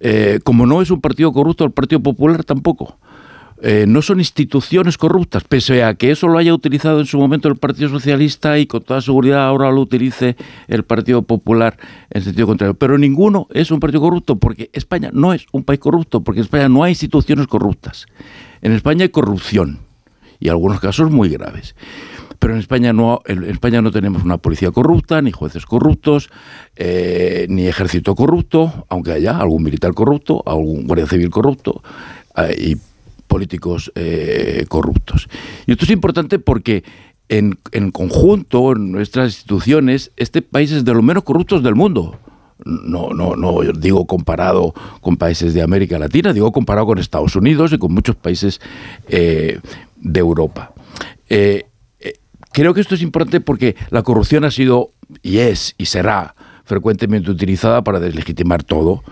Eh, 0.00 0.40
como 0.44 0.64
no 0.64 0.80
es 0.80 0.90
un 0.90 1.00
partido 1.00 1.32
corrupto, 1.32 1.64
el 1.64 1.72
Partido 1.72 2.00
Popular 2.00 2.42
tampoco. 2.44 2.98
Eh, 3.62 3.84
no 3.86 4.00
son 4.00 4.20
instituciones 4.20 4.96
corruptas, 4.96 5.44
pese 5.44 5.84
a 5.84 5.94
que 5.94 6.10
eso 6.10 6.28
lo 6.28 6.38
haya 6.38 6.54
utilizado 6.54 7.00
en 7.00 7.06
su 7.06 7.18
momento 7.18 7.48
el 7.48 7.56
Partido 7.56 7.90
Socialista 7.90 8.58
y 8.58 8.66
con 8.66 8.82
toda 8.82 9.02
seguridad 9.02 9.46
ahora 9.46 9.70
lo 9.70 9.82
utilice 9.82 10.36
el 10.66 10.82
Partido 10.82 11.22
Popular 11.22 11.76
en 12.10 12.22
sentido 12.22 12.46
contrario. 12.46 12.74
Pero 12.74 12.96
ninguno 12.96 13.48
es 13.50 13.70
un 13.70 13.78
partido 13.78 14.00
corrupto, 14.00 14.36
porque 14.36 14.70
España 14.72 15.10
no 15.12 15.34
es 15.34 15.46
un 15.52 15.64
país 15.64 15.78
corrupto, 15.78 16.22
porque 16.22 16.40
en 16.40 16.44
España 16.44 16.68
no 16.70 16.84
hay 16.84 16.92
instituciones 16.92 17.46
corruptas. 17.46 18.06
En 18.62 18.72
España 18.72 19.02
hay 19.02 19.10
corrupción, 19.10 19.80
y 20.38 20.48
algunos 20.48 20.80
casos 20.80 21.10
muy 21.10 21.28
graves. 21.28 21.76
Pero 22.38 22.54
en 22.54 22.60
España 22.60 22.94
no, 22.94 23.20
en 23.26 23.44
España 23.44 23.82
no 23.82 23.90
tenemos 23.90 24.24
una 24.24 24.38
policía 24.38 24.70
corrupta, 24.70 25.20
ni 25.20 25.30
jueces 25.30 25.66
corruptos, 25.66 26.30
eh, 26.76 27.46
ni 27.50 27.66
ejército 27.66 28.14
corrupto, 28.14 28.86
aunque 28.88 29.12
haya 29.12 29.36
algún 29.36 29.62
militar 29.62 29.92
corrupto, 29.92 30.42
algún 30.46 30.86
guardia 30.86 31.06
civil 31.06 31.28
corrupto, 31.28 31.82
eh, 32.38 32.56
y 32.58 32.76
políticos 33.30 33.92
eh, 33.94 34.66
corruptos. 34.68 35.28
Y 35.66 35.72
esto 35.72 35.84
es 35.84 35.90
importante 35.92 36.40
porque 36.40 36.82
en, 37.28 37.56
en, 37.70 37.92
conjunto, 37.92 38.72
en 38.72 38.90
nuestras 38.90 39.34
instituciones, 39.34 40.10
este 40.16 40.42
país 40.42 40.72
es 40.72 40.84
de 40.84 40.92
los 40.92 41.04
menos 41.04 41.22
corruptos 41.22 41.62
del 41.62 41.76
mundo. 41.76 42.18
No, 42.64 43.10
no, 43.10 43.36
no 43.36 43.60
digo 43.72 44.04
comparado 44.06 44.74
con 45.00 45.16
países 45.16 45.54
de 45.54 45.62
América 45.62 45.98
Latina, 45.98 46.32
digo 46.32 46.50
comparado 46.50 46.88
con 46.88 46.98
Estados 46.98 47.36
Unidos 47.36 47.72
y 47.72 47.78
con 47.78 47.94
muchos 47.94 48.16
países 48.16 48.60
eh, 49.08 49.60
de 49.96 50.20
Europa. 50.20 50.74
Eh, 51.28 51.66
creo 52.52 52.74
que 52.74 52.80
esto 52.80 52.96
es 52.96 53.02
importante 53.02 53.40
porque 53.40 53.76
la 53.90 54.02
corrupción 54.02 54.44
ha 54.44 54.50
sido 54.50 54.90
y 55.22 55.38
es 55.38 55.74
y 55.78 55.86
será 55.86 56.34
frecuentemente 56.64 57.30
utilizada 57.30 57.82
para 57.82 58.00
deslegitimar 58.00 58.62
todo 58.62 59.02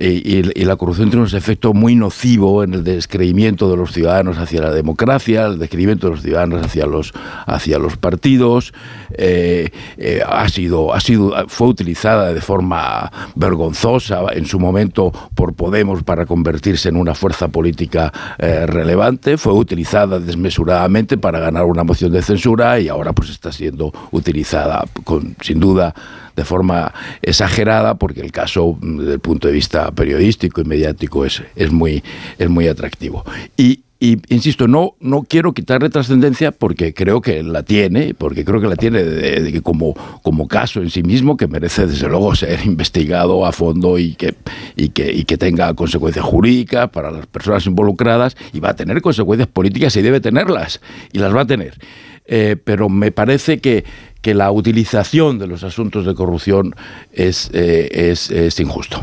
eh, 0.00 0.52
y, 0.54 0.64
la 0.64 0.76
corrupción 0.76 1.10
tiene 1.10 1.26
un 1.26 1.36
efecto 1.36 1.74
muy 1.74 1.96
nocivo 1.96 2.62
en 2.62 2.72
el 2.72 2.84
descreimiento 2.84 3.68
de 3.68 3.76
los 3.76 3.92
ciudadanos 3.92 4.38
hacia 4.38 4.62
la 4.62 4.70
democracia, 4.70 5.46
el 5.46 5.58
descreimiento 5.58 6.06
de 6.06 6.12
los 6.12 6.22
ciudadanos 6.22 6.64
hacia 6.64 6.86
los, 6.86 7.12
hacia 7.46 7.80
los 7.80 7.96
partidos. 7.96 8.72
Eh, 9.10 9.70
eh, 9.96 10.22
ha 10.24 10.48
sido, 10.48 10.94
ha 10.94 11.00
sido, 11.00 11.34
fue 11.48 11.66
utilizada 11.66 12.32
de 12.32 12.40
forma 12.40 13.10
vergonzosa 13.34 14.20
en 14.32 14.46
su 14.46 14.60
momento 14.60 15.10
por 15.34 15.48
Podemos 15.58 16.04
para 16.04 16.26
convertirse 16.26 16.88
en 16.88 16.96
una 16.96 17.16
fuerza 17.16 17.48
política 17.48 18.12
relevante. 18.38 19.36
Fue 19.36 19.52
utilizada 19.52 20.20
desmesuradamente 20.20 21.18
para 21.18 21.40
ganar 21.40 21.64
una 21.64 21.82
moción 21.82 22.12
de 22.12 22.22
censura 22.22 22.78
y 22.78 22.86
ahora 22.86 23.12
pues 23.12 23.30
está 23.30 23.50
siendo 23.50 23.92
utilizada 24.12 24.84
con, 25.04 25.34
sin 25.40 25.58
duda 25.58 25.92
de 26.38 26.44
forma 26.44 26.94
exagerada, 27.20 27.96
porque 27.96 28.20
el 28.20 28.30
caso, 28.30 28.78
mm, 28.80 28.98
desde 28.98 29.14
el 29.14 29.20
punto 29.20 29.48
de 29.48 29.54
vista 29.54 29.87
periodístico 29.92 30.60
y 30.60 30.64
mediático, 30.64 31.24
es, 31.24 31.42
es, 31.56 31.72
muy, 31.72 32.02
es 32.38 32.48
muy 32.48 32.68
atractivo. 32.68 33.24
Y, 33.56 33.80
insisto, 34.00 34.68
no, 34.68 34.94
no 35.00 35.22
quiero 35.22 35.52
quitarle 35.52 35.90
trascendencia 35.90 36.52
porque 36.52 36.94
creo 36.94 37.20
que 37.20 37.42
la 37.42 37.64
tiene, 37.64 38.14
porque 38.14 38.44
creo 38.44 38.60
que 38.60 38.68
la 38.68 38.76
tiene 38.76 39.02
de, 39.02 39.60
como, 39.60 39.94
como 40.22 40.46
caso 40.46 40.80
en 40.80 40.90
sí 40.90 41.02
mismo 41.02 41.36
que 41.36 41.48
merece 41.48 41.86
desde 41.86 42.08
luego 42.08 42.34
ser 42.36 42.60
investigado 42.64 43.44
a 43.44 43.50
fondo 43.50 43.98
y 43.98 44.14
que, 44.14 44.34
y 44.76 44.90
que, 44.90 45.12
y 45.12 45.24
que 45.24 45.36
tenga 45.36 45.74
consecuencias 45.74 46.24
jurídicas 46.24 46.90
para 46.90 47.10
las 47.10 47.26
personas 47.26 47.66
involucradas 47.66 48.36
y 48.52 48.60
va 48.60 48.70
a 48.70 48.76
tener 48.76 49.02
consecuencias 49.02 49.48
políticas 49.48 49.96
y 49.96 50.02
debe 50.02 50.20
tenerlas 50.20 50.80
y 51.12 51.18
las 51.18 51.34
va 51.34 51.40
a 51.40 51.46
tener. 51.46 51.78
Eh, 52.30 52.56
pero 52.62 52.90
me 52.90 53.10
parece 53.10 53.58
que, 53.58 53.84
que 54.20 54.34
la 54.34 54.50
utilización 54.50 55.38
de 55.38 55.46
los 55.46 55.64
asuntos 55.64 56.04
de 56.04 56.14
corrupción 56.14 56.74
es, 57.12 57.50
eh, 57.54 57.88
es, 57.90 58.30
es 58.30 58.60
injusto. 58.60 59.02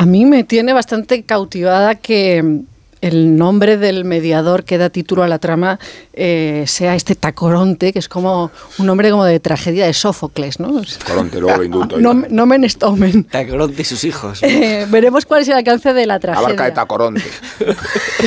A 0.00 0.06
mí 0.06 0.24
me 0.24 0.44
tiene 0.44 0.72
bastante 0.72 1.24
cautivada 1.24 1.94
que 1.94 2.62
el 3.02 3.36
nombre 3.36 3.76
del 3.76 4.06
mediador 4.06 4.64
que 4.64 4.78
da 4.78 4.88
título 4.88 5.24
a 5.24 5.28
la 5.28 5.38
trama 5.38 5.78
eh, 6.14 6.64
sea 6.66 6.94
este 6.94 7.14
Tacoronte, 7.14 7.92
que 7.92 7.98
es 7.98 8.08
como 8.08 8.50
un 8.78 8.86
nombre 8.86 9.10
como 9.10 9.26
de 9.26 9.38
tragedia 9.40 9.84
de 9.84 9.92
Sófocles, 9.92 10.58
¿no? 10.58 10.80
Tacoronte, 10.80 11.38
luego 11.38 11.58
lo 11.58 11.64
indulto. 11.64 11.98
No, 11.98 12.14
no 12.14 12.46
me 12.46 12.64
estomen. 12.64 13.24
Tacoronte 13.24 13.82
y 13.82 13.84
sus 13.84 14.02
hijos. 14.04 14.42
Eh, 14.42 14.86
veremos 14.88 15.26
cuál 15.26 15.42
es 15.42 15.48
el 15.48 15.54
alcance 15.56 15.92
de 15.92 16.06
la 16.06 16.18
tragedia. 16.18 16.46
Abarca 16.46 16.64
de 16.64 16.70
Tacoronte. 16.70 17.30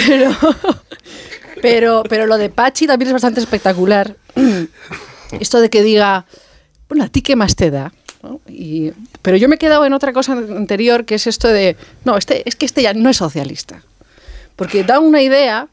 pero, 0.05 0.31
pero, 1.59 2.03
pero 2.07 2.27
lo 2.27 2.37
de 2.37 2.49
Pachi 2.49 2.85
también 2.85 3.07
es 3.07 3.13
bastante 3.13 3.39
espectacular. 3.39 4.15
esto 5.39 5.59
de 5.59 5.71
que 5.71 5.81
diga, 5.81 6.27
bueno, 6.87 7.05
¿a 7.05 7.07
ti 7.07 7.23
qué 7.23 7.35
más 7.35 7.55
te 7.55 7.71
da? 7.71 7.91
Pero 9.21 9.37
yo 9.37 9.49
me 9.49 9.55
he 9.55 9.57
quedado 9.57 9.85
en 9.85 9.93
otra 9.93 10.13
cosa 10.13 10.33
anterior, 10.33 11.05
que 11.05 11.15
es 11.15 11.27
esto 11.27 11.47
de, 11.47 11.75
no, 12.05 12.17
este, 12.17 12.47
es 12.47 12.55
que 12.55 12.65
este 12.65 12.81
ya 12.81 12.93
no 12.93 13.09
es 13.09 13.17
socialista. 13.17 13.83
Porque 14.55 14.83
da 14.83 14.99
una 14.99 15.21
idea 15.21 15.67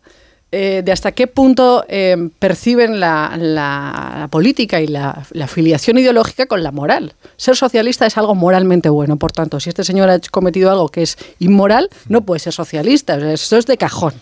eh, 0.52 0.82
de 0.84 0.90
hasta 0.90 1.12
qué 1.12 1.28
punto 1.28 1.84
eh, 1.86 2.16
perciben 2.40 2.98
la, 2.98 4.26
política 4.32 4.80
y 4.80 4.88
la, 4.88 5.24
afiliación 5.40 5.98
ideológica 5.98 6.46
con 6.46 6.64
la 6.64 6.72
moral. 6.72 7.14
Ser 7.36 7.54
socialista 7.54 8.04
es 8.04 8.18
algo 8.18 8.34
moralmente 8.34 8.88
bueno, 8.88 9.16
por 9.16 9.30
tanto, 9.30 9.60
si 9.60 9.68
este 9.68 9.84
señor 9.84 10.10
ha 10.10 10.18
cometido 10.18 10.72
algo 10.72 10.88
que 10.88 11.02
es 11.02 11.18
inmoral, 11.38 11.88
no 12.08 12.22
puede 12.22 12.40
ser 12.40 12.52
socialista, 12.52 13.14
eso 13.32 13.58
es 13.58 13.66
de 13.66 13.76
cajón. 13.76 14.14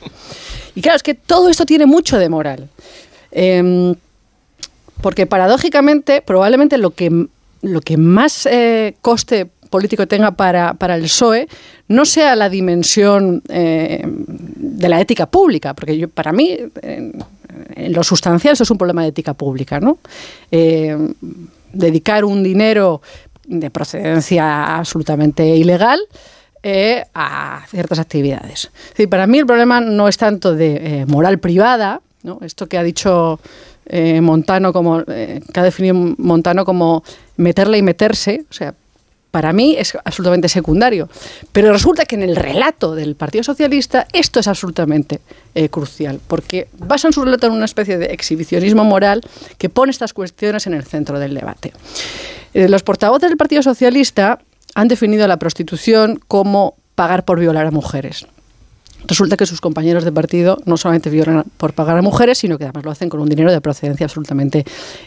Y 0.74 0.82
claro, 0.82 0.96
es 0.96 1.02
que 1.02 1.14
todo 1.14 1.48
esto 1.48 1.64
tiene 1.64 1.86
mucho 1.86 2.18
de 2.18 2.28
moral. 2.28 2.68
Em, 3.30 3.94
porque 5.00 5.26
paradójicamente, 5.26 6.20
probablemente 6.20 6.76
lo 6.76 6.90
que, 6.90 7.26
lo 7.62 7.80
que 7.80 7.96
más 7.96 8.46
eh, 8.46 8.96
coste 9.00 9.50
político 9.68 10.06
tenga 10.06 10.32
para, 10.32 10.76
el 10.94 11.02
PSOE 11.02 11.48
no 11.88 12.04
sea 12.04 12.34
la 12.34 12.48
dimensión 12.48 13.42
eh, 13.48 14.02
de 14.04 14.88
la 14.88 15.00
ética 15.00 15.26
pública, 15.26 15.74
porque 15.74 15.96
yo, 15.96 16.08
para 16.08 16.32
mí, 16.32 16.56
en, 16.82 17.12
lo 17.90 18.02
sustancial, 18.02 18.54
eso 18.54 18.64
es 18.64 18.70
un 18.70 18.78
problema 18.78 19.02
de 19.02 19.08
ética 19.08 19.34
pública. 19.34 19.80
¿no? 19.80 19.98
Eh, 20.50 20.96
dedicar 21.72 22.24
un 22.24 22.42
dinero 22.42 23.02
de 23.46 23.70
procedencia 23.70 24.76
absolutamente 24.76 25.46
ilegal 25.46 26.00
eh, 26.62 27.04
a 27.14 27.64
ciertas 27.68 27.98
actividades. 27.98 28.70
para 29.08 29.26
mí 29.26 29.38
el 29.38 29.46
problema 29.46 29.80
no 29.80 30.08
es 30.08 30.18
tanto 30.18 30.54
de 30.54 31.04
moral 31.06 31.38
privada, 31.38 32.00
¿no? 32.22 32.40
esto 32.42 32.68
que 32.68 32.78
ha 32.78 32.82
dicho 32.82 33.40
Montano 34.20 34.70
como 34.70 35.02
que 35.04 35.40
ha 35.54 35.62
definido 35.62 35.94
Montano 36.18 36.66
como 36.66 37.02
meterle 37.38 37.78
y 37.78 37.82
meterse, 37.82 38.44
o 38.50 38.52
sea, 38.52 38.74
para 39.30 39.52
mí 39.52 39.76
es 39.78 39.96
absolutamente 40.04 40.48
secundario. 40.48 41.08
Pero 41.52 41.72
resulta 41.72 42.04
que 42.04 42.16
en 42.16 42.22
el 42.22 42.36
relato 42.36 42.94
del 42.94 43.14
Partido 43.14 43.44
Socialista 43.44 44.06
esto 44.12 44.40
es 44.40 44.48
absolutamente 44.48 45.20
eh, 45.54 45.68
crucial, 45.68 46.20
porque 46.26 46.68
basan 46.78 47.12
su 47.12 47.24
relato 47.24 47.46
en 47.46 47.54
una 47.54 47.64
especie 47.64 47.98
de 47.98 48.06
exhibicionismo 48.06 48.84
moral 48.84 49.22
que 49.58 49.68
pone 49.68 49.90
estas 49.90 50.12
cuestiones 50.12 50.66
en 50.66 50.74
el 50.74 50.84
centro 50.84 51.18
del 51.18 51.34
debate. 51.34 51.72
Eh, 52.54 52.68
los 52.68 52.82
portavoces 52.82 53.28
del 53.28 53.38
Partido 53.38 53.62
Socialista 53.62 54.40
han 54.74 54.88
definido 54.88 55.26
la 55.28 55.38
prostitución 55.38 56.20
como 56.28 56.74
pagar 56.94 57.24
por 57.24 57.38
violar 57.38 57.66
a 57.66 57.70
mujeres. 57.70 58.26
Resulta 59.08 59.38
que 59.38 59.46
sus 59.46 59.62
compañeros 59.62 60.04
de 60.04 60.12
partido 60.12 60.58
no 60.66 60.76
solamente 60.76 61.08
violan 61.08 61.44
por 61.56 61.72
pagar 61.72 61.96
a 61.96 62.02
mujeres, 62.02 62.38
sino 62.38 62.58
que 62.58 62.64
además 62.64 62.84
lo 62.84 62.90
hacen 62.90 63.08
con 63.08 63.20
un 63.20 63.28
dinero 63.28 63.50
de 63.50 63.60
procedencia 63.62 64.04
absolutamente 64.04 64.64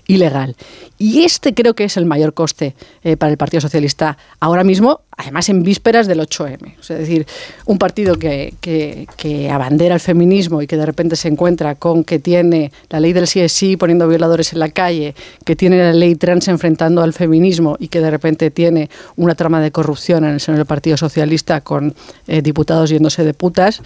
ilegal. 0.07 0.55
Y 0.97 1.21
este 1.21 1.53
creo 1.53 1.75
que 1.75 1.83
es 1.83 1.97
el 1.97 2.07
mayor 2.07 2.33
coste 2.33 2.75
eh, 3.03 3.15
para 3.15 3.31
el 3.31 3.37
Partido 3.37 3.61
Socialista 3.61 4.17
ahora 4.39 4.63
mismo, 4.63 5.01
además 5.21 5.49
en 5.49 5.63
vísperas 5.63 6.07
del 6.07 6.19
8M. 6.19 6.73
es 6.79 6.87
decir, 6.87 7.27
un 7.65 7.77
partido 7.77 8.15
que, 8.15 8.53
que, 8.59 9.49
abandera 9.51 9.95
el 9.95 9.99
feminismo 9.99 10.61
y 10.61 10.67
que 10.67 10.77
de 10.77 10.85
repente 10.85 11.15
se 11.15 11.27
encuentra 11.27 11.75
con 11.75 12.03
que 12.03 12.19
tiene 12.19 12.71
la 12.89 12.99
ley 12.99 13.13
del 13.13 13.27
sí 13.27 13.39
es 13.39 13.51
sí 13.51 13.77
poniendo 13.77 14.07
violadores 14.07 14.53
en 14.53 14.59
la 14.59 14.69
calle, 14.69 15.13
que 15.45 15.55
tiene 15.55 15.77
la 15.77 15.93
ley 15.93 16.15
trans 16.15 16.47
enfrentando 16.47 17.01
al 17.01 17.13
feminismo 17.13 17.75
y 17.79 17.87
que 17.87 18.01
de 18.01 18.09
repente 18.09 18.51
tiene 18.51 18.89
una 19.15 19.35
trama 19.35 19.61
de 19.61 19.71
corrupción 19.71 20.25
en 20.25 20.31
el 20.31 20.39
seno 20.39 20.57
del 20.57 20.65
Partido 20.65 20.97
Socialista 20.97 21.61
con 21.61 21.93
eh, 22.27 22.41
diputados 22.41 22.89
yéndose 22.89 23.23
de 23.23 23.33
putas, 23.33 23.81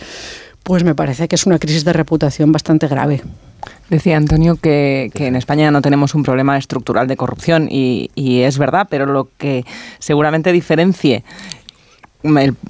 pues 0.64 0.84
me 0.84 0.96
parece 0.96 1.28
que 1.28 1.36
es 1.36 1.46
una 1.46 1.60
crisis 1.60 1.84
de 1.86 1.94
reputación 1.94 2.52
bastante 2.52 2.88
grave. 2.88 3.22
Decía 3.90 4.18
Antonio 4.18 4.56
que, 4.56 5.12
en 5.14 5.36
España 5.36 5.70
no 5.72 5.82
tenemos 5.82 6.16
un 6.16 6.24
problema 6.24 6.58
estructural 6.58 7.08
de 7.08 7.18
corrupción 7.18 7.68
y, 7.70 8.10
y, 8.16 8.42
es 8.42 8.58
verdad, 8.58 8.88
pero 8.90 9.06
lo 9.06 9.30
que 9.38 9.66
seguramente 10.00 10.52
diferencie 10.52 11.24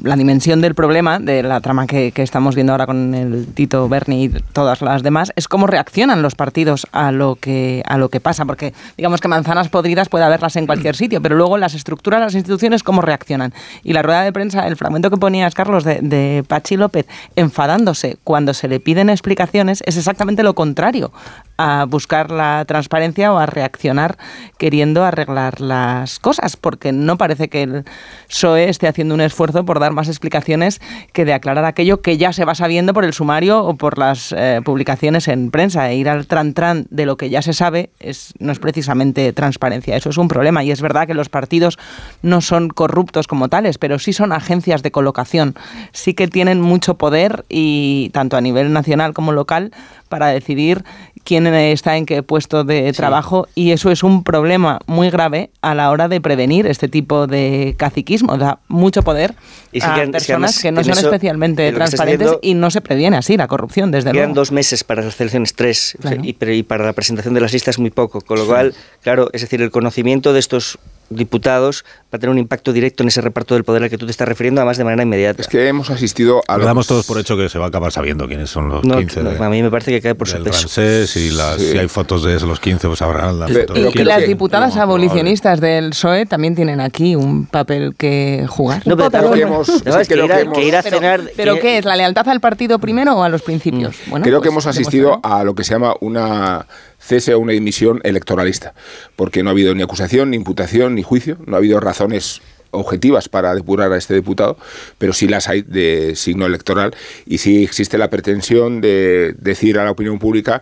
la 0.03 0.15
dimensión 0.15 0.61
del 0.61 0.75
problema, 0.75 1.19
de 1.19 1.43
la 1.43 1.61
trama 1.61 1.87
que, 1.87 2.11
estamos 2.15 2.55
viendo 2.55 2.73
ahora 2.73 2.85
con 2.85 3.13
el 3.13 3.47
Tito 3.47 3.87
Berni 3.87 4.25
y 4.25 4.29
todas 4.29 4.81
las 4.81 5.03
demás, 5.03 5.31
es 5.35 5.47
cómo 5.47 5.67
reaccionan 5.67 6.21
los 6.21 6.35
partidos 6.35 6.87
a 6.91 7.11
lo 7.11 7.35
que, 7.35 7.83
a 7.87 7.97
lo 7.97 8.09
que 8.09 8.19
pasa. 8.19 8.45
Porque 8.45 8.73
digamos 8.97 9.21
que 9.21 9.27
manzanas 9.27 9.69
podridas 9.69 10.09
puede 10.09 10.25
haberlas 10.25 10.55
en 10.55 10.65
cualquier 10.65 10.95
sitio, 10.95 11.21
pero 11.21 11.35
luego 11.35 11.57
las 11.57 11.73
estructuras, 11.73 12.19
las 12.19 12.35
instituciones, 12.35 12.83
cómo 12.83 13.01
reaccionan. 13.01 13.53
Y 13.83 13.93
la 13.93 14.01
rueda 14.01 14.23
de 14.23 14.33
prensa, 14.33 14.67
el 14.67 14.75
fragmento 14.75 15.09
que 15.09 15.17
ponías, 15.17 15.53
Carlos, 15.55 15.83
de, 15.83 15.99
de 16.01 16.43
Pachi 16.47 16.77
López, 16.77 17.05
enfadándose 17.35 18.17
cuando 18.23 18.53
se 18.53 18.67
le 18.67 18.79
piden 18.79 19.09
explicaciones, 19.09 19.81
es 19.85 19.97
exactamente 19.97 20.43
lo 20.43 20.55
contrario 20.55 21.11
a 21.57 21.85
buscar 21.85 22.31
la 22.31 22.65
transparencia 22.65 23.31
o 23.31 23.37
a 23.37 23.45
reaccionar 23.45 24.17
queriendo 24.57 25.03
arreglar 25.05 25.61
las 25.61 26.19
cosas, 26.19 26.57
porque 26.57 26.91
no 26.91 27.17
parece 27.17 27.47
que 27.47 27.63
el 27.63 27.85
PSOE 28.27 28.69
esté 28.69 28.87
haciendo 28.87 29.13
un 29.13 29.21
esfuerzo 29.21 29.44
por 29.51 29.79
dar 29.79 29.91
más 29.91 30.07
explicaciones 30.07 30.81
que 31.13 31.25
de 31.25 31.33
aclarar 31.33 31.65
aquello 31.65 32.01
que 32.01 32.17
ya 32.17 32.33
se 32.33 32.45
va 32.45 32.55
sabiendo 32.55 32.93
por 32.93 33.05
el 33.05 33.13
sumario 33.13 33.63
o 33.63 33.75
por 33.75 33.97
las 33.97 34.33
eh, 34.37 34.61
publicaciones 34.63 35.27
en 35.27 35.51
prensa. 35.51 35.89
E 35.89 35.95
ir 35.95 36.09
al 36.09 36.27
tran-tran 36.27 36.87
de 36.89 37.05
lo 37.05 37.17
que 37.17 37.29
ya 37.29 37.41
se 37.41 37.53
sabe 37.53 37.89
es, 37.99 38.33
no 38.39 38.51
es 38.51 38.59
precisamente 38.59 39.31
transparencia, 39.33 39.95
eso 39.95 40.09
es 40.09 40.17
un 40.17 40.27
problema. 40.27 40.63
Y 40.63 40.71
es 40.71 40.81
verdad 40.81 41.07
que 41.07 41.13
los 41.13 41.29
partidos 41.29 41.77
no 42.21 42.41
son 42.41 42.69
corruptos 42.69 43.27
como 43.27 43.49
tales, 43.49 43.77
pero 43.77 43.99
sí 43.99 44.13
son 44.13 44.31
agencias 44.31 44.83
de 44.83 44.91
colocación, 44.91 45.55
sí 45.91 46.13
que 46.13 46.27
tienen 46.27 46.61
mucho 46.61 46.95
poder 46.95 47.45
y 47.49 48.09
tanto 48.13 48.37
a 48.37 48.41
nivel 48.41 48.73
nacional 48.73 49.13
como 49.13 49.31
local 49.31 49.71
para 50.09 50.27
decidir 50.27 50.83
quién 51.23 51.47
está 51.47 51.97
en 51.97 52.05
qué 52.05 52.23
puesto 52.23 52.63
de 52.63 52.93
trabajo 52.93 53.47
y 53.55 53.71
eso 53.71 53.91
es 53.91 54.03
un 54.03 54.23
problema 54.23 54.79
muy 54.85 55.09
grave 55.09 55.49
a 55.61 55.73
la 55.73 55.89
hora 55.89 56.07
de 56.07 56.21
prevenir 56.21 56.67
este 56.67 56.87
tipo 56.87 57.27
de 57.27 57.75
caciquismo. 57.77 58.37
Da 58.37 58.59
mucho 58.67 59.01
poder 59.01 59.35
a 59.81 60.05
personas 60.11 60.61
que 60.61 60.71
no 60.71 60.83
son 60.83 60.97
especialmente 60.97 61.71
transparentes 61.71 62.37
y 62.41 62.53
no 62.53 62.69
se 62.69 62.81
previene 62.81 63.17
así 63.17 63.37
la 63.37 63.47
corrupción, 63.47 63.91
desde 63.91 64.11
Quedan 64.11 64.33
dos 64.33 64.51
meses 64.51 64.83
para 64.83 65.01
las 65.01 65.19
elecciones, 65.19 65.53
tres, 65.53 65.97
y, 66.21 66.35
y, 66.39 66.63
para 66.63 66.85
la 66.85 66.93
presentación 66.93 67.33
de 67.33 67.41
las 67.41 67.51
listas 67.51 67.79
muy 67.79 67.89
poco, 67.89 68.21
con 68.21 68.37
lo 68.37 68.45
cual, 68.45 68.73
claro, 69.01 69.29
es 69.33 69.41
decir, 69.41 69.61
el 69.61 69.71
conocimiento 69.71 70.31
de 70.31 70.39
estos 70.39 70.77
diputados 71.09 71.85
va 72.13 72.17
a 72.17 72.19
tener 72.19 72.31
un 72.31 72.37
impacto 72.37 72.73
directo 72.73 73.03
en 73.03 73.09
ese 73.09 73.21
reparto 73.21 73.55
del 73.55 73.63
poder 73.63 73.83
al 73.83 73.89
que 73.89 73.97
tú 73.97 74.05
te 74.05 74.11
estás 74.11 74.27
refiriendo, 74.27 74.61
además 74.61 74.77
de 74.77 74.83
manera 74.83 75.03
inmediata. 75.03 75.41
Es 75.41 75.47
que 75.47 75.67
hemos 75.67 75.89
asistido 75.89 76.41
a... 76.47 76.57
Lo 76.57 76.65
damos 76.65 76.87
todos 76.87 77.05
por 77.05 77.19
hecho 77.19 77.35
que 77.35 77.49
se 77.49 77.59
va 77.59 77.65
a 77.65 77.67
acabar 77.67 77.91
sabiendo 77.91 78.27
quiénes 78.27 78.49
son 78.49 78.69
los 78.69 78.81
15. 78.81 79.21
a 79.39 79.49
mí 79.49 79.61
me 79.61 79.69
parece 79.69 79.91
que 79.91 80.01
cae 80.01 80.15
por 80.15 80.27
su 80.27 80.41
peso. 80.43 80.67
y 80.81 81.07
si 81.07 81.77
hay 81.77 81.87
fotos 81.87 82.23
de 82.23 82.39
los 82.39 82.59
15, 82.59 82.87
pues 82.87 83.01
habrá 83.01 83.31
la 83.31 83.47
Y, 83.49 84.03
las 84.03 84.25
diputadas 84.25 84.77
abolicionistas 84.77 85.59
del 85.59 85.89
PSOE 85.89 86.25
también 86.25 86.55
tienen 86.55 86.79
aquí 86.79 87.15
un 87.15 87.45
papel 87.45 87.95
que 87.97 88.45
jugar. 88.47 88.81
No, 88.85 88.95
pero, 88.95 89.31
que, 89.33 89.41
hemos, 89.41 89.67
que, 89.67 90.65
ir 90.65 90.75
a, 90.75 90.81
cenar... 90.81 91.21
¿Pero, 91.35 91.59
qué 91.59 91.79
es? 91.79 91.85
¿La 91.85 91.95
lealtad 91.95 92.27
al 92.29 92.39
partido 92.39 92.79
primero 92.79 93.15
o 93.15 93.23
a 93.23 93.29
los 93.29 93.41
principios? 93.41 93.95
Mm. 94.05 94.09
Bueno, 94.09 94.23
creo 94.23 94.41
que 94.41 94.49
pues 94.49 94.65
hemos 94.65 94.67
asistido 94.67 95.19
a 95.23 95.43
lo 95.43 95.55
que 95.55 95.63
se 95.63 95.73
llama 95.73 95.93
una 96.01 96.65
cese 97.05 97.33
a 97.33 97.37
una 97.37 97.53
dimisión 97.53 98.01
electoralista, 98.03 98.73
porque 99.15 99.43
no 99.43 99.49
ha 99.49 99.51
habido 99.51 99.75
ni 99.75 99.83
acusación, 99.83 100.31
ni 100.31 100.37
imputación, 100.37 100.95
ni 100.95 101.03
juicio, 101.03 101.37
no 101.45 101.55
ha 101.55 101.59
habido 101.59 101.79
razones 101.79 102.41
objetivas 102.71 103.29
para 103.29 103.53
depurar 103.53 103.91
a 103.93 103.97
este 103.97 104.13
diputado, 104.13 104.57
pero 104.97 105.13
sí 105.13 105.27
las 105.27 105.47
hay 105.47 105.61
de 105.61 106.13
signo 106.15 106.45
electoral 106.45 106.95
y 107.25 107.37
sí 107.37 107.63
existe 107.63 107.97
la 107.97 108.09
pretensión 108.09 108.81
de 108.81 109.35
decir 109.39 109.79
a 109.79 109.85
la 109.85 109.91
opinión 109.91 110.19
pública 110.19 110.61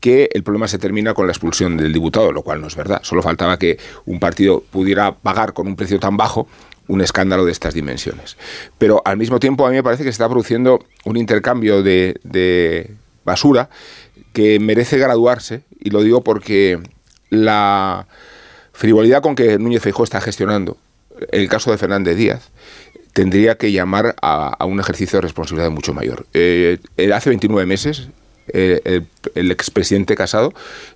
que 0.00 0.28
el 0.32 0.42
problema 0.42 0.66
se 0.66 0.78
termina 0.78 1.14
con 1.14 1.26
la 1.26 1.32
expulsión 1.32 1.76
del 1.76 1.92
diputado, 1.92 2.32
lo 2.32 2.42
cual 2.42 2.60
no 2.60 2.66
es 2.66 2.74
verdad. 2.74 3.00
Solo 3.04 3.22
faltaba 3.22 3.56
que 3.58 3.78
un 4.04 4.18
partido 4.18 4.64
pudiera 4.72 5.14
pagar 5.14 5.52
con 5.52 5.68
un 5.68 5.76
precio 5.76 6.00
tan 6.00 6.16
bajo 6.16 6.48
un 6.88 7.00
escándalo 7.00 7.44
de 7.44 7.52
estas 7.52 7.74
dimensiones. 7.74 8.36
Pero 8.78 9.00
al 9.04 9.16
mismo 9.16 9.38
tiempo 9.38 9.64
a 9.64 9.70
mí 9.70 9.76
me 9.76 9.82
parece 9.84 10.02
que 10.02 10.08
se 10.08 10.14
está 10.14 10.28
produciendo 10.28 10.84
un 11.04 11.16
intercambio 11.16 11.84
de, 11.84 12.18
de 12.24 12.90
basura 13.24 13.70
que 14.32 14.58
merece 14.60 14.98
graduarse, 14.98 15.62
y 15.80 15.90
lo 15.90 16.02
digo 16.02 16.22
porque 16.22 16.78
la 17.30 18.06
frivolidad 18.72 19.22
con 19.22 19.34
que 19.34 19.58
Núñez 19.58 19.82
Feijóo 19.82 20.04
está 20.04 20.20
gestionando 20.20 20.76
el 21.30 21.48
caso 21.48 21.70
de 21.70 21.78
Fernández 21.78 22.16
Díaz 22.16 22.50
tendría 23.12 23.56
que 23.56 23.72
llamar 23.72 24.14
a, 24.22 24.64
un 24.64 24.80
ejercicio 24.80 25.18
de 25.18 25.22
responsabilidad 25.22 25.70
mucho 25.70 25.92
mayor. 25.92 26.26
Eh, 26.32 26.78
hace 27.14 27.28
29 27.28 27.66
meses 27.66 28.08
el, 28.48 29.06
el, 29.34 29.50
expresidente 29.50 30.16
Casado 30.16 30.52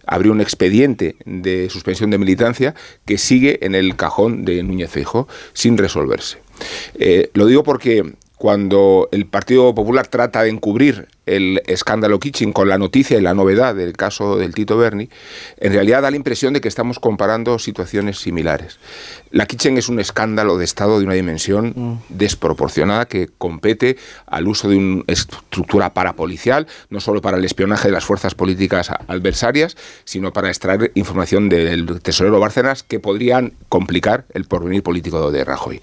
abrió 0.07 0.33
un 0.33 0.41
expediente 0.41 1.17
de 1.25 1.69
suspensión 1.71 2.11
de 2.11 2.19
militancia 2.19 2.75
que 3.05 3.19
sigue 3.19 3.65
en 3.65 3.75
el 3.75 3.97
cajón 3.97 4.45
de 4.45 4.63
Núñez 4.63 4.91
Feijóo 4.91 5.29
sin 5.53 5.79
resolverse. 5.79 6.39
Eh, 6.99 7.31
lo 7.35 7.47
digo 7.47 7.63
porque 7.63 8.15
cuando 8.37 9.09
el 9.13 9.27
Partido 9.27 9.75
Popular 9.75 10.07
trata 10.09 10.43
de 10.43 10.51
encubrir 10.51 11.09
el 11.25 11.61
escándalo 11.67 12.21
Kitchen 12.21 12.53
con 12.53 12.69
la 12.69 12.79
noticia 12.79 13.19
y 13.19 13.21
la 13.21 13.35
novedad 13.35 13.75
del 13.75 13.95
caso 13.95 14.37
del 14.37 14.55
Tito 14.55 14.77
Berni, 14.77 15.09
en 15.59 15.73
realidad 15.73 16.03
da 16.03 16.11
la 16.11 16.17
impresión 16.17 16.53
de 16.53 16.61
que 16.61 16.69
estamos 16.69 17.01
comparando 17.01 17.59
situaciones 17.59 18.19
similares. 18.19 18.79
La 19.31 19.47
Kitchen 19.47 19.77
es 19.77 19.89
un 19.89 19.99
escándalo 19.99 20.57
de 20.57 20.65
Estado 20.65 20.99
de 20.99 21.05
una 21.05 21.15
dimensión 21.15 21.73
mm. 21.75 21.95
desproporcionada 22.11 23.07
que 23.07 23.29
compete 23.39 23.97
al 24.27 24.47
uso 24.47 24.69
de 24.69 24.77
una 24.77 25.03
estructura 25.09 25.95
parapolicial, 25.95 26.69
no 26.91 27.01
solo 27.01 27.21
para 27.21 27.39
el 27.39 27.45
espionaje 27.45 27.89
de 27.89 27.93
las 27.93 28.05
fuerzas 28.05 28.35
políticas 28.35 28.91
adversarias, 28.91 29.77
sino 30.05 30.33
para 30.33 30.49
extraer 30.49 30.93
información 30.95 31.49
del 31.49 32.01
tesorero 32.03 32.39
Bárcenas 32.39 32.83
que 32.83 33.01
podrían 33.01 33.55
complicar 33.69 34.27
el 34.33 34.45
porvenir 34.45 34.83
político 34.83 35.33
de 35.33 35.45
Rajoy. 35.45 35.81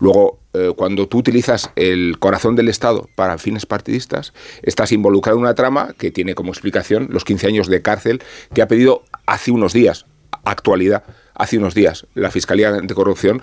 Luego, 0.00 0.41
eh, 0.54 0.72
cuando 0.76 1.08
tú 1.08 1.18
utilizas 1.18 1.70
el 1.76 2.18
corazón 2.18 2.56
del 2.56 2.68
Estado 2.68 3.08
para 3.14 3.38
fines 3.38 3.64
partidistas, 3.66 4.32
estás 4.62 4.92
involucrado 4.92 5.38
en 5.38 5.44
una 5.44 5.54
trama 5.54 5.94
que 5.98 6.10
tiene 6.10 6.34
como 6.34 6.52
explicación 6.52 7.08
los 7.10 7.24
15 7.24 7.46
años 7.46 7.68
de 7.68 7.80
cárcel 7.82 8.22
que 8.54 8.62
ha 8.62 8.68
pedido 8.68 9.02
hace 9.26 9.50
unos 9.50 9.72
días, 9.72 10.06
actualidad, 10.44 11.04
hace 11.34 11.58
unos 11.58 11.74
días, 11.74 12.06
la 12.14 12.30
Fiscalía 12.30 12.68
Anticorrupción 12.68 13.42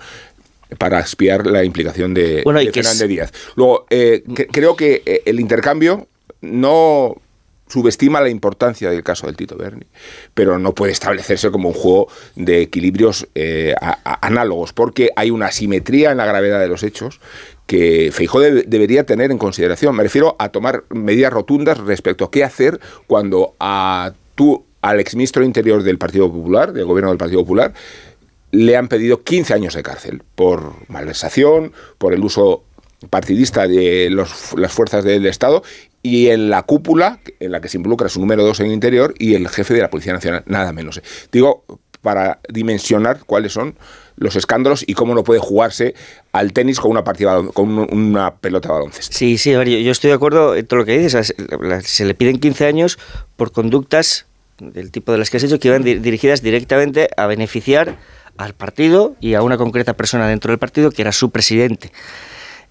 para 0.78 1.00
espiar 1.00 1.46
la 1.46 1.64
implicación 1.64 2.14
de, 2.14 2.42
Fernández 2.44 3.08
Díaz. 3.08 3.32
Luego, 3.56 3.86
eh, 3.90 4.22
creo 4.52 4.76
que 4.76 5.02
eh, 5.04 5.22
el 5.26 5.40
intercambio 5.40 6.06
no 6.40 7.16
subestima 7.70 8.20
la 8.20 8.28
importancia 8.28 8.90
del 8.90 9.02
caso 9.02 9.26
del 9.26 9.36
Tito 9.36 9.56
Berni, 9.56 9.86
pero 10.34 10.58
no 10.58 10.74
puede 10.74 10.92
establecerse 10.92 11.50
como 11.50 11.68
un 11.68 11.74
juego 11.74 12.08
de 12.34 12.62
equilibrios 12.62 13.28
eh, 13.34 13.74
análogos, 14.04 14.72
porque 14.72 15.10
hay 15.16 15.30
una 15.30 15.46
asimetría 15.46 16.10
en 16.10 16.18
la 16.18 16.26
gravedad 16.26 16.60
de 16.60 16.68
los 16.68 16.82
hechos 16.82 17.20
que 17.66 18.10
Feijó 18.12 18.40
debería 18.40 19.06
tener 19.06 19.30
en 19.30 19.38
consideración. 19.38 19.94
Me 19.94 20.02
refiero 20.02 20.34
a 20.40 20.48
tomar 20.48 20.82
medidas 20.90 21.32
rotundas 21.32 21.78
respecto 21.78 22.24
a 22.24 22.30
qué 22.30 22.42
hacer 22.42 22.80
cuando 23.06 23.54
a 23.60 24.12
tú, 24.34 24.64
al 24.82 24.98
exministro 24.98 25.44
interior 25.44 25.84
del 25.84 25.96
Partido 25.96 26.30
Popular, 26.32 26.72
del 26.72 26.86
gobierno 26.86 27.10
del 27.10 27.18
Partido 27.18 27.42
Popular, 27.42 27.72
le 28.50 28.76
han 28.76 28.88
pedido 28.88 29.22
15 29.22 29.54
años 29.54 29.74
de 29.74 29.84
cárcel 29.84 30.24
por 30.34 30.72
malversación, 30.88 31.72
por 31.98 32.12
el 32.12 32.24
uso 32.24 32.64
partidista 33.08 33.66
de 33.66 34.10
las 34.10 34.72
fuerzas 34.72 35.04
del 35.04 35.24
Estado 35.26 35.62
y 36.02 36.28
en 36.28 36.50
la 36.50 36.62
cúpula, 36.62 37.20
en 37.40 37.52
la 37.52 37.60
que 37.60 37.68
se 37.68 37.76
involucra 37.76 38.08
su 38.08 38.20
número 38.20 38.44
dos 38.44 38.60
en 38.60 38.66
el 38.66 38.72
interior, 38.72 39.14
y 39.18 39.34
el 39.34 39.48
jefe 39.48 39.74
de 39.74 39.80
la 39.80 39.90
Policía 39.90 40.12
Nacional, 40.12 40.42
nada 40.46 40.72
menos. 40.72 41.00
Digo, 41.30 41.64
para 42.00 42.40
dimensionar 42.48 43.20
cuáles 43.26 43.52
son 43.52 43.76
los 44.16 44.36
escándalos 44.36 44.84
y 44.86 44.94
cómo 44.94 45.14
no 45.14 45.24
puede 45.24 45.40
jugarse 45.40 45.94
al 46.32 46.52
tenis 46.52 46.78
con 46.78 46.90
una 46.90 47.04
partida 47.04 47.42
con 47.52 47.78
una 47.78 48.34
pelota 48.36 48.68
de 48.68 48.74
baloncesto. 48.74 49.16
Sí, 49.16 49.38
sí, 49.38 49.52
yo, 49.52 49.62
yo 49.62 49.92
estoy 49.92 50.08
de 50.08 50.14
acuerdo 50.14 50.54
en 50.54 50.66
todo 50.66 50.80
lo 50.80 50.86
que 50.86 50.98
dices. 50.98 51.34
Se 51.84 52.04
le 52.04 52.14
piden 52.14 52.38
15 52.38 52.66
años 52.66 52.98
por 53.36 53.52
conductas 53.52 54.26
del 54.58 54.90
tipo 54.90 55.12
de 55.12 55.18
las 55.18 55.30
que 55.30 55.38
has 55.38 55.42
hecho 55.42 55.58
que 55.58 55.68
iban 55.68 55.82
dirigidas 55.82 56.42
directamente 56.42 57.08
a 57.16 57.26
beneficiar 57.26 57.96
al 58.36 58.54
partido 58.54 59.16
y 59.20 59.34
a 59.34 59.42
una 59.42 59.56
concreta 59.56 59.94
persona 59.94 60.28
dentro 60.28 60.52
del 60.52 60.58
partido 60.58 60.90
que 60.90 61.02
era 61.02 61.12
su 61.12 61.30
presidente. 61.30 61.92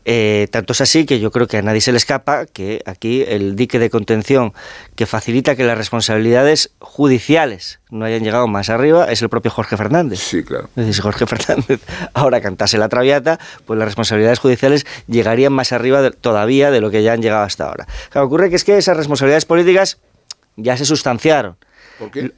Eh, 0.05 0.47
tanto 0.49 0.73
es 0.73 0.81
así 0.81 1.05
que 1.05 1.19
yo 1.19 1.29
creo 1.29 1.47
que 1.47 1.57
a 1.57 1.61
nadie 1.61 1.81
se 1.81 1.91
le 1.91 1.97
escapa 1.97 2.45
que 2.45 2.81
aquí 2.85 3.23
el 3.27 3.55
dique 3.55 3.79
de 3.79 3.89
contención 3.89 4.53
que 4.95 5.05
facilita 5.05 5.55
que 5.55 5.65
las 5.65 5.77
responsabilidades 5.77 6.71
judiciales 6.79 7.79
no 7.89 8.05
hayan 8.05 8.23
llegado 8.23 8.47
más 8.47 8.69
arriba 8.69 9.11
es 9.11 9.21
el 9.21 9.29
propio 9.29 9.51
Jorge 9.51 9.75
Fernández. 9.77 10.19
Sí, 10.19 10.43
claro. 10.43 10.69
Si 10.75 11.01
Jorge 11.01 11.27
Fernández 11.27 11.81
ahora 12.13 12.39
cantase 12.41 12.77
la 12.77 12.87
traviata, 12.87 13.39
pues 13.65 13.77
las 13.77 13.87
responsabilidades 13.87 14.39
judiciales 14.39 14.85
llegarían 15.07 15.53
más 15.53 15.73
arriba 15.73 16.09
todavía 16.11 16.71
de 16.71 16.81
lo 16.81 16.91
que 16.91 17.03
ya 17.03 17.13
han 17.13 17.21
llegado 17.21 17.43
hasta 17.43 17.65
ahora. 17.65 17.85
Lo 18.13 18.21
que 18.21 18.25
ocurre 18.25 18.49
que 18.49 18.55
es 18.55 18.63
que 18.63 18.77
esas 18.77 18.95
responsabilidades 18.95 19.45
políticas 19.45 19.99
ya 20.55 20.77
se 20.77 20.85
sustanciaron. 20.85 21.57
¿Por 21.99 22.11
qué? 22.11 22.31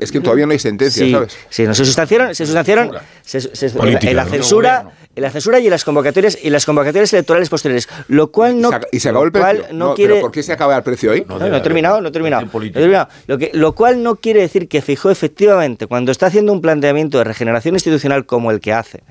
es 0.00 0.12
que 0.12 0.20
todavía 0.20 0.46
no 0.46 0.52
hay 0.52 0.58
sentencia, 0.58 1.10
¿sabes? 1.10 1.36
Sí, 1.50 1.64
no 1.64 1.74
se 1.74 1.84
sustanciaron, 1.84 2.34
se 2.34 2.46
sustanciaron 2.46 2.88
en, 2.94 4.16
la 4.16 4.24
censura, 4.24 4.90
en 5.14 5.22
la 5.22 5.30
censura 5.30 5.60
y 5.60 5.66
en 5.66 5.70
las 5.70 5.84
convocatorias 5.84 6.38
y 6.42 6.50
las 6.50 6.64
convocatorias 6.64 7.12
electorales 7.12 7.48
posteriores, 7.50 7.88
lo 8.08 8.32
cual 8.32 8.60
no 8.60 8.70
y 8.90 9.00
se 9.00 9.10
acabó 9.10 9.24
el 9.24 9.32
precio. 9.32 9.66
No, 9.72 9.94
quiere, 9.94 10.20
¿Por 10.20 10.32
qué 10.32 10.42
se 10.42 10.52
acaba 10.52 10.76
el 10.76 10.82
precio 10.82 11.12
hoy? 11.12 11.24
No, 11.28 11.38
no, 11.38 11.56
he 11.56 11.60
terminado, 11.60 12.00
no 12.00 12.08
he 12.08 12.12
terminado. 12.12 12.48
Lo, 13.26 13.38
que, 13.38 13.50
lo 13.52 13.74
cual 13.74 14.02
no 14.02 14.16
quiere 14.16 14.40
decir 14.40 14.68
que 14.68 14.80
fijó 14.80 15.10
efectivamente 15.10 15.86
cuando 15.86 16.10
está 16.10 16.26
haciendo 16.26 16.52
un 16.52 16.62
planteamiento 16.62 17.18
de 17.18 17.24
regeneración 17.24 17.74
institucional 17.74 18.24
como 18.26 18.50
el 18.50 18.60
que 18.60 18.72
hace 18.72 19.02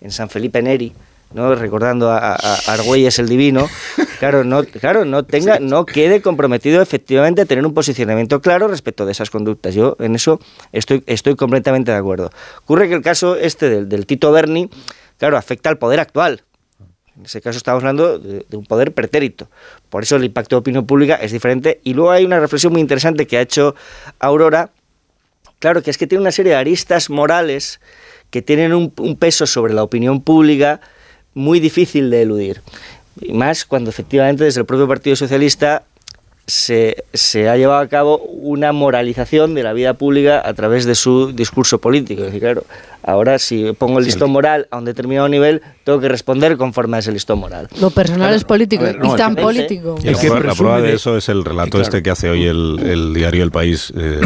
en 0.00 0.10
San 0.10 0.30
Felipe 0.30 0.62
Neri 0.62 0.92
¿no? 1.34 1.54
recordando 1.54 2.10
a, 2.10 2.34
Argüelles 2.68 3.18
el 3.18 3.28
Divino, 3.28 3.68
claro, 4.18 4.44
no, 4.44 4.64
claro, 4.64 5.04
no 5.04 5.24
tenga, 5.24 5.58
no 5.58 5.84
quede 5.84 6.22
comprometido 6.22 6.80
efectivamente 6.80 7.42
a 7.42 7.44
tener 7.44 7.66
un 7.66 7.74
posicionamiento 7.74 8.40
claro 8.40 8.68
respecto 8.68 9.04
de 9.04 9.12
esas 9.12 9.30
conductas. 9.30 9.74
Yo 9.74 9.96
en 9.98 10.14
eso 10.14 10.40
estoy, 10.72 11.02
estoy 11.06 11.34
completamente 11.34 11.90
de 11.90 11.98
acuerdo. 11.98 12.30
Ocurre 12.62 12.88
que 12.88 12.94
el 12.94 13.02
caso 13.02 13.36
este 13.36 13.84
del, 13.84 14.06
Tito 14.06 14.32
Berni, 14.32 14.70
claro, 15.18 15.36
afecta 15.36 15.68
al 15.68 15.76
poder 15.76 16.00
actual. 16.00 16.42
En 17.16 17.26
ese 17.26 17.40
caso 17.40 17.58
estamos 17.58 17.82
hablando 17.82 18.18
de, 18.18 18.44
un 18.56 18.64
poder 18.64 18.92
pretérito. 18.92 19.48
Por 19.90 20.04
eso 20.04 20.16
el 20.16 20.24
impacto 20.24 20.56
de 20.56 20.60
opinión 20.60 20.86
pública 20.86 21.16
es 21.16 21.32
diferente. 21.32 21.80
Y 21.84 21.94
luego 21.94 22.10
hay 22.10 22.24
una 22.24 22.40
reflexión 22.40 22.72
muy 22.72 22.80
interesante 22.80 23.26
que 23.26 23.38
ha 23.38 23.40
hecho 23.40 23.74
Aurora, 24.18 24.70
claro, 25.58 25.82
que 25.82 25.90
es 25.90 25.98
que 25.98 26.06
tiene 26.06 26.22
una 26.22 26.32
serie 26.32 26.52
de 26.52 26.58
aristas 26.58 27.10
morales 27.10 27.80
que 28.30 28.42
tienen 28.42 28.72
un, 28.72 28.92
un 28.98 29.16
peso 29.16 29.46
sobre 29.46 29.74
la 29.74 29.84
opinión 29.84 30.20
pública 30.20 30.80
muy 31.34 31.60
difícil 31.60 32.10
de 32.10 32.22
eludir. 32.22 32.62
Y 33.20 33.32
más 33.32 33.64
cuando 33.64 33.90
efectivamente 33.90 34.44
desde 34.44 34.60
el 34.60 34.66
propio 34.66 34.88
Partido 34.88 35.16
Socialista 35.16 35.84
se, 36.46 37.04
se, 37.14 37.48
ha 37.48 37.56
llevado 37.56 37.80
a 37.80 37.88
cabo 37.88 38.18
una 38.18 38.72
moralización 38.72 39.54
de 39.54 39.62
la 39.62 39.72
vida 39.72 39.94
pública 39.94 40.42
a 40.44 40.52
través 40.52 40.84
de 40.84 40.94
su 40.94 41.32
discurso 41.32 41.78
político. 41.78 42.20
Es 42.20 42.26
decir, 42.26 42.40
claro, 42.40 42.64
ahora 43.02 43.38
si 43.38 43.72
pongo 43.72 43.98
el 43.98 44.04
listón 44.04 44.30
moral 44.30 44.68
a 44.70 44.78
un 44.78 44.84
determinado 44.84 45.28
nivel, 45.28 45.62
tengo 45.84 46.00
que 46.00 46.08
responder 46.08 46.56
conforme 46.58 46.98
a 46.98 47.00
ese 47.00 47.12
listón 47.12 47.38
moral. 47.38 47.68
Lo 47.80 47.90
personal 47.90 48.34
es 48.34 48.44
político 48.44 48.84
y 48.86 49.16
tan 49.16 49.36
político. 49.36 49.96
la 50.02 50.54
prueba 50.54 50.80
de 50.82 50.94
eso 50.94 51.16
es 51.16 51.28
el 51.28 51.44
relato 51.44 51.80
este 51.80 52.02
que 52.02 52.10
hace 52.10 52.28
hoy 52.28 52.46
el, 52.46 53.14
diario 53.14 53.42
El 53.42 53.50
País, 53.50 53.92
eh, 53.96 54.20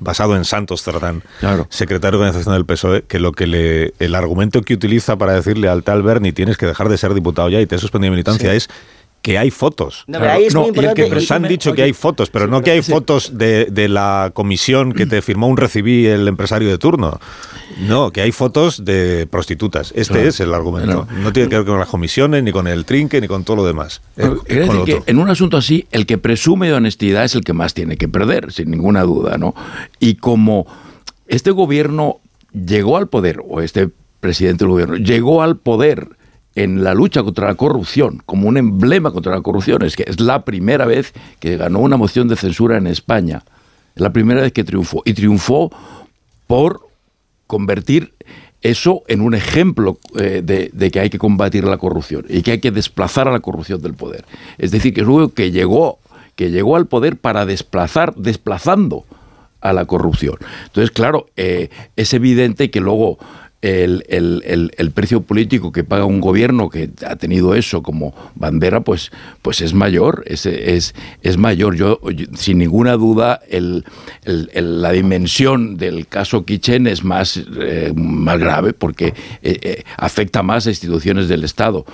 basado 0.00 0.36
en 0.36 0.44
Santos 0.44 0.82
Cerdán, 0.82 1.22
secretario 1.68 2.18
de 2.18 2.26
organización 2.26 2.54
del 2.54 2.66
PSOE, 2.66 3.02
que 3.02 3.20
lo 3.20 3.32
que 3.32 3.46
le, 3.46 3.94
el 4.00 4.16
argumento 4.16 4.62
que 4.62 4.74
utiliza 4.74 5.16
para 5.16 5.34
decirle 5.34 5.68
al 5.68 5.84
tal 5.84 6.02
Berni 6.02 6.32
tienes 6.32 6.56
que 6.56 6.66
dejar 6.66 6.88
de 6.88 6.98
ser 6.98 7.14
diputado 7.14 7.48
ya 7.48 7.60
y 7.60 7.66
te 7.66 7.76
he 7.76 7.78
suspendido 7.78 8.10
militancia 8.10 8.54
es 8.54 8.68
que 9.22 9.38
hay 9.38 9.50
fotos. 9.50 10.04
No, 10.06 10.18
que 10.18 11.26
han 11.30 11.42
dicho 11.42 11.74
que 11.74 11.82
hay 11.82 11.92
fotos, 11.92 12.30
pero 12.30 12.46
no 12.46 12.62
que 12.62 12.70
hay 12.70 12.82
fotos 12.82 13.36
de, 13.36 13.66
de, 13.66 13.88
la 13.88 14.30
comisión 14.32 14.92
que 14.92 15.06
te 15.06 15.20
firmó 15.20 15.48
un 15.48 15.56
recibí 15.56 16.06
el 16.06 16.26
empresario 16.26 16.68
de 16.68 16.78
turno. 16.78 17.20
No, 17.80 18.10
que 18.10 18.22
hay 18.22 18.32
fotos 18.32 18.84
de 18.84 19.26
prostitutas. 19.30 19.92
Este 19.94 20.26
es 20.26 20.40
el 20.40 20.54
argumento. 20.54 21.06
No 21.22 21.32
tiene 21.32 21.48
que 21.48 21.56
ver 21.56 21.66
con 21.66 21.78
las 21.78 21.88
comisiones, 21.88 22.42
ni 22.42 22.52
con 22.52 22.66
el 22.66 22.84
trinque, 22.84 23.20
ni 23.20 23.28
con 23.28 23.44
todo 23.44 23.56
lo 23.56 23.66
demás. 23.66 24.00
Eh, 24.16 24.30
que 24.86 25.02
en 25.06 25.18
un 25.18 25.28
asunto 25.28 25.56
así, 25.56 25.86
el 25.90 26.06
que 26.06 26.18
presume 26.18 26.68
de 26.68 26.74
honestidad 26.74 27.24
es 27.24 27.34
el 27.34 27.42
que 27.42 27.52
más 27.52 27.74
tiene 27.74 27.96
que 27.96 28.08
perder, 28.08 28.52
sin 28.52 28.70
ninguna 28.70 29.02
duda, 29.02 29.36
¿no? 29.38 29.54
Y 29.98 30.14
como 30.14 30.66
este 31.26 31.50
gobierno 31.50 32.20
llegó 32.52 32.96
al 32.96 33.08
poder, 33.08 33.42
o 33.46 33.60
este 33.60 33.90
presidente 34.20 34.64
del 34.64 34.70
gobierno 34.70 34.96
llegó 34.96 35.42
al 35.42 35.56
poder 35.56 36.08
en 36.54 36.82
la 36.82 36.94
lucha 36.94 37.22
contra 37.22 37.46
la 37.46 37.54
corrupción, 37.54 38.22
como 38.26 38.48
un 38.48 38.56
emblema 38.56 39.12
contra 39.12 39.34
la 39.34 39.40
corrupción. 39.40 39.82
Es 39.82 39.96
que 39.96 40.04
es 40.06 40.20
la 40.20 40.44
primera 40.44 40.86
vez 40.86 41.12
que 41.38 41.56
ganó 41.56 41.78
una 41.80 41.96
moción 41.96 42.28
de 42.28 42.36
censura 42.36 42.76
en 42.76 42.86
España. 42.86 43.44
Es 43.94 44.02
la 44.02 44.12
primera 44.12 44.42
vez 44.42 44.52
que 44.52 44.64
triunfó. 44.64 45.02
Y 45.04 45.14
triunfó 45.14 45.70
por 46.46 46.88
convertir 47.46 48.12
eso 48.62 49.02
en 49.08 49.20
un 49.20 49.34
ejemplo 49.34 49.98
eh, 50.18 50.42
de, 50.44 50.90
que 50.90 51.00
hay 51.00 51.10
que 51.10 51.18
combatir 51.18 51.64
la 51.64 51.78
corrupción 51.78 52.26
y 52.28 52.42
que 52.42 52.52
hay 52.52 52.60
que 52.60 52.70
desplazar 52.70 53.28
a 53.28 53.32
la 53.32 53.40
corrupción 53.40 53.80
del 53.80 53.94
poder. 53.94 54.24
Es 54.58 54.70
decir, 54.70 54.92
que 54.92 55.00
es 55.00 55.32
que 55.34 55.50
llegó, 55.50 55.98
que 56.36 56.50
llegó 56.50 56.76
al 56.76 56.86
poder 56.86 57.16
para 57.16 57.46
desplazar, 57.46 58.14
desplazando 58.16 59.04
a 59.60 59.72
la 59.72 59.84
corrupción. 59.84 60.36
Entonces, 60.66 60.90
claro, 60.90 61.26
eh, 61.36 61.70
es 61.96 62.12
evidente 62.14 62.70
que 62.70 62.80
luego 62.80 63.18
el, 63.62 64.04
el, 64.08 64.72
el, 64.76 64.90
precio 64.90 65.20
político 65.20 65.70
que 65.70 65.84
paga 65.84 66.06
un 66.06 66.20
gobierno 66.20 66.70
que 66.70 66.90
ha 67.06 67.16
tenido 67.16 67.54
eso 67.54 67.82
como 67.82 68.14
bandera, 68.34 68.80
pues, 68.80 69.10
pues 69.42 69.60
es 69.60 69.74
mayor, 69.74 70.22
es, 70.26 70.46
es, 70.46 70.94
es 71.20 71.36
mayor. 71.36 71.76
Yo, 71.76 72.00
sin 72.34 72.58
ninguna 72.58 72.94
duda, 72.94 73.40
la 74.24 74.92
dimensión 74.92 75.76
del 75.76 76.06
caso 76.06 76.44
Kitchen 76.44 76.86
es 76.86 77.04
más, 77.04 77.38
eh, 77.58 77.92
más 77.94 78.38
grave 78.38 78.72
porque 78.72 79.08
eh, 79.42 79.58
eh, 79.62 79.84
afecta 79.96 80.42
más 80.42 80.66
a 80.66 80.70
instituciones 80.70 81.28
del 81.28 81.44
Estado. 81.44 81.84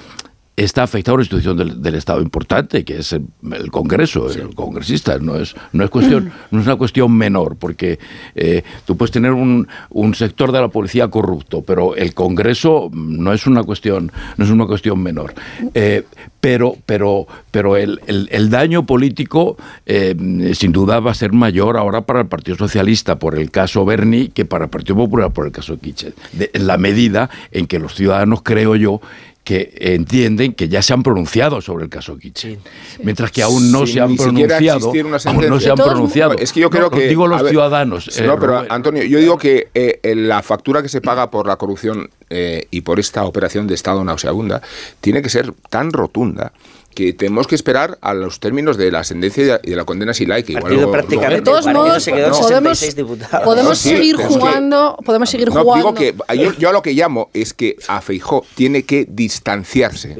Está 0.56 0.84
afectada 0.84 1.12
a 1.12 1.14
una 1.16 1.22
institución 1.22 1.82
del, 1.82 1.94
Estado 1.94 2.22
importante, 2.22 2.84
que 2.84 2.98
es 2.98 3.12
el, 3.12 3.26
Congreso, 3.70 4.30
el 4.30 4.54
congresista. 4.54 5.18
No 5.18 5.36
es, 5.36 5.54
no 5.72 5.84
es, 5.84 5.90
cuestión, 5.90 6.32
no 6.50 6.60
es 6.60 6.66
una 6.66 6.76
cuestión 6.76 7.12
menor, 7.12 7.56
porque 7.56 7.98
eh, 8.34 8.62
tú 8.86 8.96
puedes 8.96 9.12
tener 9.12 9.32
un, 9.32 9.68
un, 9.90 10.14
sector 10.14 10.52
de 10.52 10.60
la 10.60 10.68
policía 10.68 11.08
corrupto, 11.08 11.62
pero 11.62 11.94
el 11.94 12.14
Congreso 12.14 12.90
no 12.92 13.32
es 13.34 13.46
una 13.46 13.64
cuestión, 13.64 14.10
no 14.38 14.44
es 14.44 14.50
una 14.50 14.66
cuestión 14.66 15.02
menor. 15.02 15.34
Eh, 15.74 16.04
pero, 16.40 16.76
pero, 16.86 17.26
pero 17.50 17.76
el, 17.76 18.00
el, 18.06 18.50
daño 18.50 18.86
político 18.86 19.56
eh, 19.84 20.14
sin 20.54 20.72
duda 20.72 21.00
va 21.00 21.10
a 21.10 21.14
ser 21.14 21.32
mayor 21.32 21.76
ahora 21.76 22.02
para 22.02 22.20
el 22.20 22.28
Partido 22.28 22.56
Socialista 22.56 23.18
por 23.18 23.36
el 23.36 23.50
caso 23.50 23.84
Berni 23.84 24.28
que 24.28 24.44
para 24.44 24.66
el 24.66 24.70
Partido 24.70 24.94
Popular 24.94 25.32
por 25.32 25.46
el 25.46 25.52
caso 25.52 25.76
Kitchen. 25.78 26.14
en 26.38 26.66
la 26.66 26.78
medida 26.78 27.30
en 27.50 27.66
que 27.66 27.80
los 27.80 27.94
ciudadanos, 27.94 28.42
creo 28.42 28.76
yo, 28.76 29.00
que 29.46 29.72
entienden 29.78 30.54
que 30.54 30.68
ya 30.68 30.82
se 30.82 30.92
han 30.92 31.04
pronunciado 31.04 31.60
sobre 31.60 31.84
el 31.84 31.88
caso 31.88 32.18
Kitchen. 32.18 32.58
Mientras 33.04 33.30
que 33.30 33.44
aún 33.44 33.70
no 33.70 33.86
se 33.86 34.00
han 34.00 34.16
pronunciado. 34.16 34.88
Aún 34.90 35.48
no 35.48 35.60
se 35.60 35.70
han 35.70 35.76
pronunciado. 35.76 36.32
Es 36.36 36.52
que 36.52 36.58
yo 36.58 36.68
creo 36.68 36.90
que. 36.90 37.06
Digo 37.06 37.28
los 37.28 37.48
ciudadanos. 37.48 38.10
no, 38.20 38.32
eh, 38.32 38.36
pero 38.40 38.64
Antonio, 38.68 39.04
yo 39.04 39.20
digo 39.20 39.38
que 39.38 39.68
eh, 39.72 40.00
la 40.16 40.42
factura 40.42 40.82
que 40.82 40.88
se 40.88 41.00
paga 41.00 41.30
por 41.30 41.46
la 41.46 41.54
corrupción 41.54 42.10
eh, 42.28 42.66
y 42.72 42.80
por 42.80 42.98
esta 42.98 43.24
operación 43.24 43.68
de 43.68 43.74
Estado 43.74 44.02
nauseabunda 44.02 44.60
tiene 45.00 45.22
que 45.22 45.28
ser 45.28 45.52
tan 45.70 45.92
rotunda 45.92 46.52
que 46.96 47.12
tenemos 47.12 47.46
que 47.46 47.54
esperar 47.54 47.98
a 48.00 48.14
los 48.14 48.40
términos 48.40 48.78
de 48.78 48.90
la 48.90 49.04
sentencia 49.04 49.60
y 49.62 49.70
de 49.70 49.76
la 49.76 49.84
condena 49.84 50.14
si 50.14 50.24
like. 50.24 50.50
Igual 50.50 50.90
prácticamente, 50.90 51.36
de 51.36 51.42
todos 51.42 51.66
modos, 51.66 52.08
podemos, 52.42 52.82
podemos 53.44 53.78
seguir 53.78 54.16
jugando, 54.16 54.96
podemos 55.04 55.28
seguir 55.28 55.48
no, 55.52 55.60
jugando. 55.60 55.92
Digo 55.92 55.94
que 55.94 56.56
yo, 56.58 56.70
a 56.70 56.72
lo 56.72 56.80
que 56.80 56.94
llamo 56.94 57.28
es 57.34 57.52
que 57.52 57.76
a 57.86 58.00
Feijó 58.00 58.46
tiene 58.54 58.84
que 58.84 59.06
distanciarse, 59.06 60.16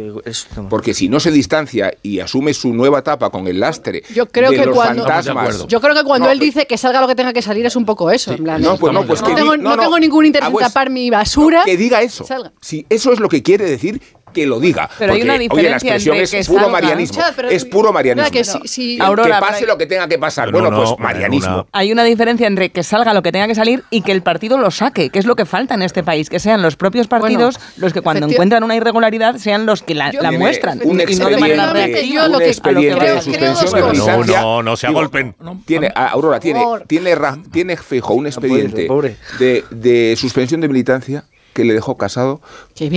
porque 0.68 0.92
si 0.92 1.08
no 1.08 1.18
se 1.18 1.30
distancia 1.30 1.94
y 2.02 2.20
asume 2.20 2.52
su 2.52 2.74
nueva 2.74 2.98
etapa 2.98 3.30
con 3.30 3.48
el 3.48 3.58
lastre 3.58 4.02
yo 4.14 4.26
creo 4.26 4.50
de 4.50 4.58
que 4.58 4.66
los 4.66 4.76
cuando, 4.76 5.04
fantasmas. 5.04 5.66
Yo 5.66 5.80
creo 5.80 5.94
que 5.94 6.04
cuando 6.04 6.30
él 6.30 6.38
dice 6.38 6.66
que 6.66 6.76
salga 6.76 7.00
lo 7.00 7.08
que 7.08 7.14
tenga 7.14 7.32
que 7.32 7.40
salir 7.40 7.64
es 7.64 7.74
un 7.74 7.86
poco 7.86 8.10
eso, 8.10 8.34
en 8.34 8.44
plan. 8.44 8.60
No, 8.60 8.76
pues 8.76 8.92
no, 8.92 9.06
pues 9.06 9.22
no, 9.22 9.34
tengo, 9.34 9.56
no, 9.56 9.78
tengo, 9.78 9.98
ningún 9.98 10.26
interés 10.26 10.44
ah, 10.44 10.48
en 10.48 10.52
pues 10.52 10.66
tapar 10.66 10.90
mi 10.90 11.08
basura. 11.08 11.62
que 11.64 11.78
diga 11.78 12.02
eso. 12.02 12.26
Si 12.60 12.84
eso 12.90 13.12
es 13.14 13.20
lo 13.20 13.30
que 13.30 13.42
quiere 13.42 13.64
decir, 13.64 14.02
que 14.36 14.46
lo 14.46 14.60
diga. 14.60 14.90
Pero 14.98 15.14
hay 15.14 15.22
una 15.22 15.38
diferencia 15.38 15.94
oye, 15.94 16.10
la 16.10 16.22
expresión 16.22 16.40
es 16.40 16.46
puro 16.46 16.68
marianismo. 16.68 17.22
es 17.50 17.64
puro 17.64 17.90
marianismo. 17.90 18.30
Que, 18.30 18.44
si, 18.44 18.98
pase 18.98 19.64
lo 19.66 19.78
que 19.78 19.86
tenga 19.86 20.06
que 20.08 20.18
pasar. 20.18 20.52
bueno, 20.52 20.70
pues 20.70 20.90
marianismo. 20.98 21.66
Hay 21.72 21.90
una 21.90 22.04
diferencia 22.04 22.46
entre 22.46 22.70
que 22.70 22.82
salga 22.82 23.14
lo 23.14 23.22
que 23.22 23.32
tenga 23.32 23.46
que 23.46 23.54
salir 23.54 23.82
y 23.88 24.02
que 24.02 24.12
el 24.12 24.22
partido 24.22 24.58
lo 24.58 24.70
saque, 24.70 25.08
que 25.08 25.18
es 25.18 25.24
lo 25.24 25.36
que 25.36 25.46
falta 25.46 25.74
en 25.74 25.80
este 25.80 26.02
país, 26.02 26.28
que 26.28 26.38
sean 26.38 26.60
los 26.60 26.76
propios 26.76 27.06
partidos 27.08 27.58
los 27.78 27.94
que 27.94 28.02
cuando 28.02 28.26
encuentran 28.26 28.62
una 28.62 28.76
irregularidad 28.76 29.36
sean 29.36 29.64
los 29.64 29.82
que 29.82 29.94
la, 29.94 30.12
muestran 30.32 30.80
un 30.84 31.00
y 31.00 31.16
no 31.16 31.30
de 31.30 31.38
manera 31.38 31.72
reactiva. 31.72 32.26
Un 32.26 32.42
expediente 32.42 33.04
de 33.04 33.22
suspensión 33.22 34.26
de 34.26 34.32
No, 34.34 34.62
no, 34.62 34.76
se 34.76 34.86
agolpen. 34.86 35.34
Tiene, 35.64 35.90
Aurora, 35.94 36.40
tiene, 36.40 36.62
tiene, 36.86 37.16
tiene 37.50 37.76
fijo 37.78 38.12
un 38.12 38.26
expediente 38.26 38.86
de 39.70 40.14
suspensión 40.18 40.60
de 40.60 40.68
militancia 40.68 41.24
que 41.56 41.64
le 41.64 41.72
dejó 41.72 41.96
casado, 41.96 42.42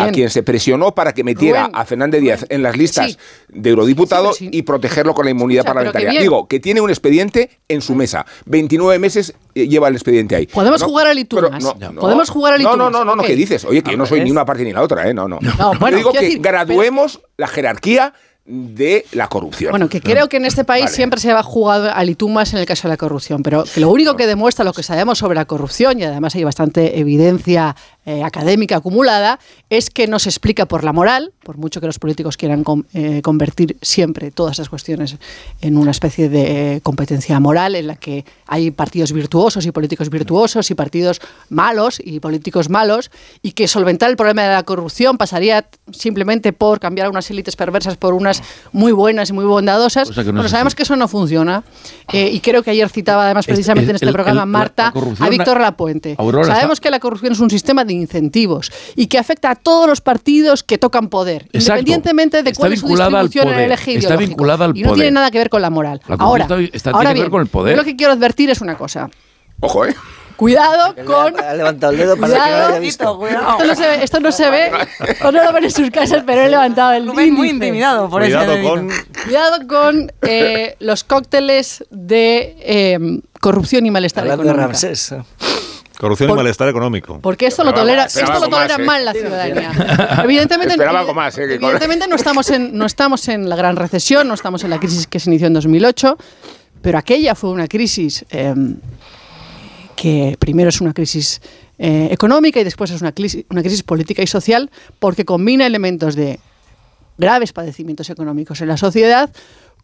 a 0.02 0.12
quien 0.12 0.30
se 0.30 0.44
presionó 0.44 0.94
para 0.94 1.14
que 1.14 1.24
metiera 1.24 1.70
a 1.72 1.86
Fernández 1.86 2.20
Díaz 2.20 2.46
en 2.50 2.62
las 2.62 2.76
listas 2.76 3.18
de 3.48 3.70
eurodiputado 3.70 4.34
y 4.38 4.64
protegerlo 4.64 5.14
con 5.14 5.24
la 5.24 5.32
inmunidad 5.32 5.64
parlamentaria. 5.64 6.20
Digo, 6.20 6.48
que 6.50 6.60
tiene 6.60 6.82
un 6.82 6.90
expediente 6.90 7.50
en 7.70 7.82
su 7.82 7.96
mesa. 7.96 8.26
29 8.48 9.00
meses 9.00 9.34
eh, 9.56 9.70
lleva 9.70 9.88
el 9.88 9.96
expediente 9.96 10.36
ahí. 10.36 10.48
Podemos 10.48 10.84
jugar 10.84 11.08
al 11.08 11.18
Itumas. 11.18 11.64
Podemos 11.98 12.30
jugar 12.30 12.56
al 12.56 12.64
No, 12.64 12.76
no, 12.76 12.90
no, 12.90 13.16
no, 13.16 13.24
¿qué 13.24 13.36
dices? 13.36 13.64
Oye, 13.64 13.82
que 13.82 13.92
yo 13.92 13.98
no 13.98 14.06
soy 14.06 14.22
ni 14.22 14.30
una 14.30 14.44
parte 14.44 14.66
ni 14.66 14.74
la 14.74 14.82
otra, 14.82 15.08
¿eh? 15.08 15.14
No, 15.14 15.30
no. 15.30 15.40
no 15.40 15.92
digo 15.96 16.12
que 16.12 16.38
graduemos 16.40 17.22
la 17.38 17.48
jerarquía 17.48 18.14
de 18.50 19.06
la 19.12 19.28
corrupción. 19.28 19.70
Bueno, 19.70 19.90
que 19.90 20.02
creo 20.02 20.28
que 20.28 20.38
en 20.38 20.46
este 20.46 20.64
país 20.64 20.90
siempre 20.90 21.20
se 21.20 21.32
ha 21.32 21.44
jugado 21.44 21.90
itumas 22.04 22.52
en 22.54 22.60
el 22.60 22.66
caso 22.66 22.88
de 22.88 22.94
la 22.94 22.98
corrupción, 22.98 23.44
pero 23.44 23.64
que 23.64 23.80
lo 23.80 23.92
único 23.92 24.16
que 24.16 24.26
demuestra 24.26 24.66
lo 24.66 24.74
que 24.74 24.82
sabemos 24.82 25.20
sobre 25.20 25.36
la 25.36 25.46
corrupción, 25.46 26.00
y 26.00 26.04
además 26.04 26.34
hay 26.34 26.44
bastante 26.44 27.00
evidencia 27.00 27.76
eh, 28.06 28.24
académica 28.24 28.78
acumulada, 28.78 29.40
es 29.70 29.92
que 29.92 30.08
no 30.08 30.18
se 30.18 30.30
explica 30.30 30.66
por 30.66 30.84
la 30.84 30.94
moral, 30.94 31.32
por 31.44 31.58
mucho 31.58 31.80
que 31.80 31.86
los 31.86 32.00
políticos 32.00 32.38
quieran 32.38 32.64
eh, 32.94 33.22
convertir 33.22 33.78
siempre 33.84 34.32
todas 34.32 34.54
esas 34.54 34.70
cuestiones 34.70 35.18
en 35.62 35.78
una 35.78 35.92
especie 35.92 36.28
de 36.28 36.80
competencia 36.82 37.40
moral 37.40 37.76
en 37.76 37.86
la 37.86 37.98
que 37.98 38.26
hay 38.48 38.72
partidos 38.72 39.14
virtuosos 39.14 39.68
y 39.68 39.72
políticos 39.72 40.10
virtuosos 40.10 40.72
y 40.72 40.76
partidos 40.76 41.22
malos 41.50 42.02
y 42.04 42.20
políticos 42.20 42.70
malos, 42.70 43.12
y 43.44 43.52
que 43.52 43.68
solventar 43.68 44.10
el 44.10 44.18
problema 44.18 44.42
de 44.42 44.50
la 44.50 44.64
corrupción 44.64 45.20
pasaría 45.20 45.68
simplemente 45.92 46.52
por 46.52 46.80
cambiar 46.80 47.10
unas 47.10 47.30
élites 47.30 47.56
perversas 47.56 47.96
por 47.96 48.16
unas 48.16 48.39
muy 48.72 48.92
buenas 48.92 49.30
y 49.30 49.34
muy 49.34 49.46
bondadosas. 49.46 50.12
pero 50.14 50.50
sabemos 50.50 50.76
que 50.76 50.84
eso 50.84 50.96
no 50.96 51.08
funciona. 51.08 51.64
Eh, 52.12 52.30
y 52.32 52.40
creo 52.40 52.64
que 52.64 52.72
ayer 52.72 52.90
citaba 52.90 53.26
además 53.26 53.46
precisamente 53.46 53.92
en 53.92 53.96
este 53.96 54.12
programa 54.12 54.46
Marta 54.46 54.94
a 55.20 55.30
Víctor 55.30 55.60
Lapuente. 55.62 56.16
sabemos 56.46 56.80
que 56.80 56.90
la 56.90 57.00
corrupción 57.00 57.34
es 57.34 57.40
un 57.40 57.50
sistema 57.50 57.86
de 57.86 57.94
incentivos 57.94 58.72
y 58.96 59.08
que 59.08 59.18
afecta 59.18 59.52
a 59.52 59.56
todos 59.56 59.88
los 59.88 60.02
partidos 60.02 60.64
que 60.64 60.78
tocan 60.78 61.10
poder, 61.10 61.48
independientemente 61.54 62.44
de 62.44 62.54
cuál 62.54 62.74
es 62.74 62.80
su 62.80 62.88
distribución 62.88 63.50
en 63.50 63.60
el 63.60 63.72
eje 63.72 63.98
Está 63.98 64.16
vinculada 64.16 64.66
al 64.66 64.78
y 64.78 64.84
no 64.84 64.94
tiene 64.94 65.12
nada 65.12 65.32
que 65.32 65.38
ver 65.38 65.50
con 65.50 65.62
la 65.62 65.70
moral. 65.70 66.02
ahora, 66.18 66.48
está, 66.74 66.92
ahora 66.92 67.14
bien, 67.14 67.30
con 67.30 67.42
el 67.42 67.48
poder. 67.48 67.76
Yo 67.76 67.82
lo 67.82 67.86
que 67.86 67.96
quiero 67.96 68.14
advertir 68.14 68.50
es 68.50 68.62
una 68.62 68.76
cosa. 68.76 69.10
Ojo, 69.62 69.86
¿eh? 69.86 69.96
Cuidado 70.40 70.96
con. 71.06 71.38
Ha 71.38 71.54
levantado 71.54 71.92
el 71.92 72.00
dedo 72.00 72.16
para 72.16 72.34
que 72.34 72.40
no 72.40 72.58
lo 72.60 72.66
haya 72.68 72.80
visto. 72.80 73.28
Esto 73.28 73.66
no 73.68 73.76
se 73.76 73.88
ve, 73.88 74.04
esto 74.06 74.20
no 74.22 74.32
se 74.32 74.50
ve, 74.50 74.72
o 75.22 75.32
no 75.34 75.44
lo 75.44 75.52
ven 75.52 75.66
en 75.66 75.72
sus 75.72 75.92
casas, 75.92 76.24
pero 76.26 76.44
he 76.44 76.50
levantado 76.50 76.94
el 76.94 77.08
dedo. 77.08 77.14
muy 77.14 77.50
intimidado 77.50 78.10
por 78.10 78.22
Cuidado 78.22 78.54
con. 78.64 78.90
Cuidado 79.26 79.68
con 79.68 80.14
eh, 80.22 80.78
los 80.80 81.04
cócteles 81.04 81.84
de 81.90 82.56
eh, 82.62 83.20
corrupción 83.42 83.86
y 83.86 83.92
malestar 83.92 84.24
Hablando 84.24 84.44
económico. 84.44 84.62
de 84.62 84.88
Ramsés. 84.88 85.14
Corrupción 86.00 86.30
y 86.30 86.34
malestar 86.34 86.70
económico. 86.70 87.20
Porque 87.20 87.46
esto 87.48 87.66
lo 87.66 87.74
tolera, 87.74 88.06
esto 88.06 88.40
lo 88.40 88.48
tolera 88.48 88.76
¿eh? 88.76 88.86
mal 88.86 89.04
la 89.04 89.12
ciudadanía. 89.12 90.22
Evidentemente, 90.24 90.78
más, 91.14 91.38
¿eh? 91.38 91.44
evidentemente 91.44 92.08
no 92.08 92.16
estamos 92.16 92.50
en 92.50 92.78
no 92.78 92.86
estamos 92.86 93.28
en 93.28 93.50
la 93.50 93.58
gran 93.58 93.76
recesión, 93.76 94.26
no 94.26 94.36
estamos 94.36 94.64
en 94.64 94.70
la 94.70 94.80
crisis 94.80 95.06
que 95.06 95.20
se 95.20 95.30
inició 95.30 95.48
en 95.48 95.54
2008, 95.56 96.18
pero 96.82 96.98
aquella 96.98 97.36
fue 97.36 97.50
una 97.50 97.68
crisis 97.68 98.24
eh, 98.30 98.56
que 100.00 100.38
primero 100.40 100.70
es 100.70 100.80
una 100.80 100.94
crisis 100.94 101.42
eh, 101.78 102.08
económica 102.10 102.62
y 102.62 102.64
después 102.64 102.90
es 102.90 103.02
una 103.02 103.12
crisis, 103.12 103.44
una 103.50 103.62
crisis 103.62 103.84
política 103.84 104.24
y 104.24 104.28
social 104.28 104.72
porque 104.98 105.26
combina 105.26 105.66
elementos 105.68 106.16
de 106.16 106.40
graves 107.18 107.52
padecimientos 107.52 108.10
económicos 108.10 108.62
en 108.62 108.70
la 108.70 108.78
sociedad 108.78 109.30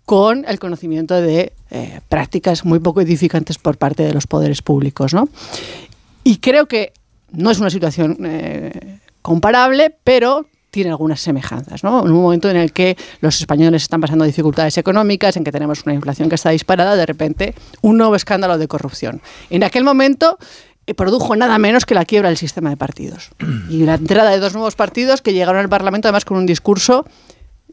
con 0.06 0.46
el 0.48 0.58
conocimiento 0.58 1.22
de 1.22 1.52
eh, 1.70 2.00
prácticas 2.08 2.64
muy 2.64 2.80
poco 2.80 3.02
edificantes 3.02 3.58
por 3.58 3.78
parte 3.78 4.04
de 4.04 4.14
los 4.14 4.26
poderes 4.26 4.62
públicos. 4.62 5.14
¿no? 5.14 5.28
Y 6.24 6.38
creo 6.38 6.66
que 6.66 6.94
no 7.34 7.52
es 7.52 7.60
una 7.60 7.70
situación 7.70 8.18
eh, 8.24 9.00
comparable, 9.22 9.98
pero 10.06 10.46
tiene 10.76 10.90
algunas 10.90 11.22
semejanzas. 11.22 11.86
¿no? 11.86 12.02
En 12.02 12.12
un 12.12 12.22
momento 12.22 12.50
en 12.50 12.58
el 12.58 12.74
que 12.74 12.98
los 13.22 13.40
españoles 13.40 13.84
están 13.84 14.02
pasando 14.02 14.26
dificultades 14.26 14.78
económicas, 14.78 15.38
en 15.38 15.46
que 15.46 15.52
tenemos 15.54 15.86
una 15.86 15.96
inflación 15.96 16.28
que 16.28 16.36
está 16.36 16.50
disparada, 16.50 16.98
de 16.98 17.06
repente 17.06 17.56
un 17.82 17.98
nuevo 17.98 18.14
escándalo 18.14 18.58
de 18.58 18.68
corrupción. 18.68 19.22
En 19.50 19.64
aquel 19.64 19.86
momento 19.86 20.38
eh, 20.86 20.94
produjo 20.94 21.38
nada 21.38 21.58
menos 21.60 21.86
que 21.86 21.96
la 21.96 22.04
quiebra 22.04 22.28
del 22.28 22.38
sistema 22.38 22.70
de 22.70 22.76
partidos 22.76 23.30
y 23.70 23.84
la 23.84 23.94
entrada 23.94 24.32
de 24.32 24.40
dos 24.40 24.52
nuevos 24.52 24.76
partidos 24.76 25.22
que 25.22 25.32
llegaron 25.32 25.62
al 25.62 25.70
Parlamento 25.70 26.10
además 26.10 26.26
con 26.26 26.36
un 26.36 26.46
discurso 26.46 27.06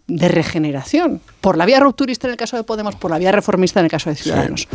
de 0.07 0.29
regeneración, 0.29 1.21
por 1.41 1.57
la 1.57 1.67
vía 1.67 1.81
rupturista 1.81 2.29
en 2.29 2.33
el 2.33 2.37
caso 2.37 2.57
de 2.57 2.63
Podemos, 2.63 2.95
por 2.95 3.11
la 3.11 3.19
vía 3.19 3.33
reformista 3.33 3.81
en 3.81 3.87
el 3.87 3.91
caso 3.91 4.11
de 4.11 4.17
Ciudadanos. 4.17 4.69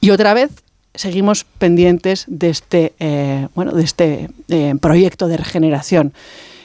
Y 0.00 0.10
otra 0.10 0.32
vez 0.32 0.50
seguimos 0.94 1.44
pendientes 1.58 2.24
de 2.26 2.48
este, 2.48 2.94
eh, 3.00 3.48
bueno, 3.54 3.72
de 3.72 3.84
este 3.84 4.30
eh, 4.48 4.74
proyecto 4.80 5.28
de 5.28 5.36
regeneración 5.36 6.14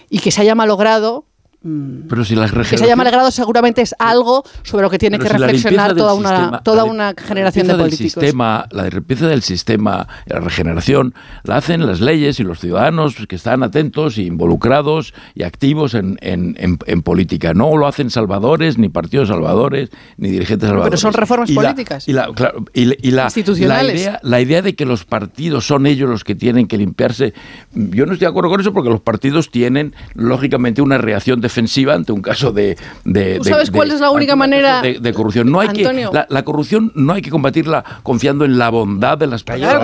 y 0.10 0.20
que 0.20 0.32
se 0.32 0.42
haya 0.42 0.56
malogrado. 0.56 1.26
Pero 1.62 2.24
si 2.24 2.36
la 2.36 2.48
que 2.48 2.78
se 2.78 2.86
haya 2.86 2.96
malgrado 2.96 3.32
seguramente 3.32 3.82
es 3.82 3.94
algo 4.00 4.46
sobre 4.64 4.84
lo 4.84 4.90
que 4.90 4.98
tiene 4.98 5.20
que 5.20 5.28
reflexionar 5.28 5.94
toda 5.94 6.14
una 6.14 6.62
toda 6.64 6.86
una 6.86 7.14
generación 7.18 7.68
de 7.68 7.76
políticos. 7.76 8.14
Sistema, 8.14 8.66
la 8.72 8.88
limpieza 8.88 9.28
del 9.28 9.42
sistema, 9.42 10.08
la 10.26 10.40
regeneración, 10.40 11.14
la 11.44 11.58
hacen 11.58 11.86
las 11.86 12.00
leyes 12.00 12.40
y 12.40 12.44
los 12.44 12.62
ciudadanos 12.62 13.18
que 13.28 13.36
están 13.36 13.62
atentos 13.62 14.18
e 14.18 14.22
involucrados 14.22 15.14
y 15.36 15.44
activos 15.44 15.96
en, 15.96 16.18
en, 16.22 16.56
en, 16.58 17.02
política. 17.02 17.54
No 17.54 17.76
lo 17.76 17.88
hacen 17.88 18.10
salvadores, 18.10 18.78
ni 18.78 18.88
partidos 18.88 19.28
salvadores, 19.28 19.90
ni 20.16 20.30
dirigentes 20.30 20.70
salvadores. 20.70 20.92
Pero 20.92 20.98
son 20.98 21.14
reformas 21.14 21.52
políticas. 21.52 22.08
y 22.08 22.14
la, 22.14 22.30
y 22.74 23.12
la, 23.12 23.26
Institucionales. 23.26 23.96
La 23.96 24.00
idea, 24.00 24.20
la 24.24 24.42
idea 24.42 24.62
de 24.62 24.76
que 24.76 24.86
los 24.86 25.04
partidos 25.04 25.68
son 25.68 25.88
ellos 25.88 26.10
los 26.10 26.24
que 26.24 26.36
tienen 26.36 26.68
que 26.68 26.78
limpiarse, 26.78 27.34
yo 27.74 28.06
no 28.06 28.14
estoy 28.14 28.26
de 28.26 28.30
acuerdo 28.30 28.50
con 28.50 28.62
eso 28.62 28.72
porque 28.72 28.90
los 28.90 29.02
partidos 29.02 29.52
tienen, 29.52 29.94
lógicamente, 30.14 30.82
una 30.82 30.98
reacción 30.98 31.42
de 31.42 31.49
defensiva 31.50 31.94
ante 31.94 32.12
un 32.12 32.22
caso 32.22 32.52
de... 32.52 32.78
¿Tú 33.04 33.44
sabes 33.44 33.72
cuál 33.72 33.92
es 33.92 34.00
la 34.00 34.12
única 34.12 34.36
manera 34.36 34.82
de, 34.82 35.14
corrupción? 35.14 35.52
No 35.52 35.60
hay 35.60 35.70
que, 35.70 36.08
la, 36.30 36.44
corrupción 36.44 36.92
no 36.96 37.14
hay 37.14 37.22
que 37.22 37.30
combatirla 37.30 37.84
confiando 38.04 38.46
en 38.46 38.58
la 38.58 38.70
bondad 38.70 39.18
de 39.18 39.28
las 39.28 39.44
personas, 39.44 39.80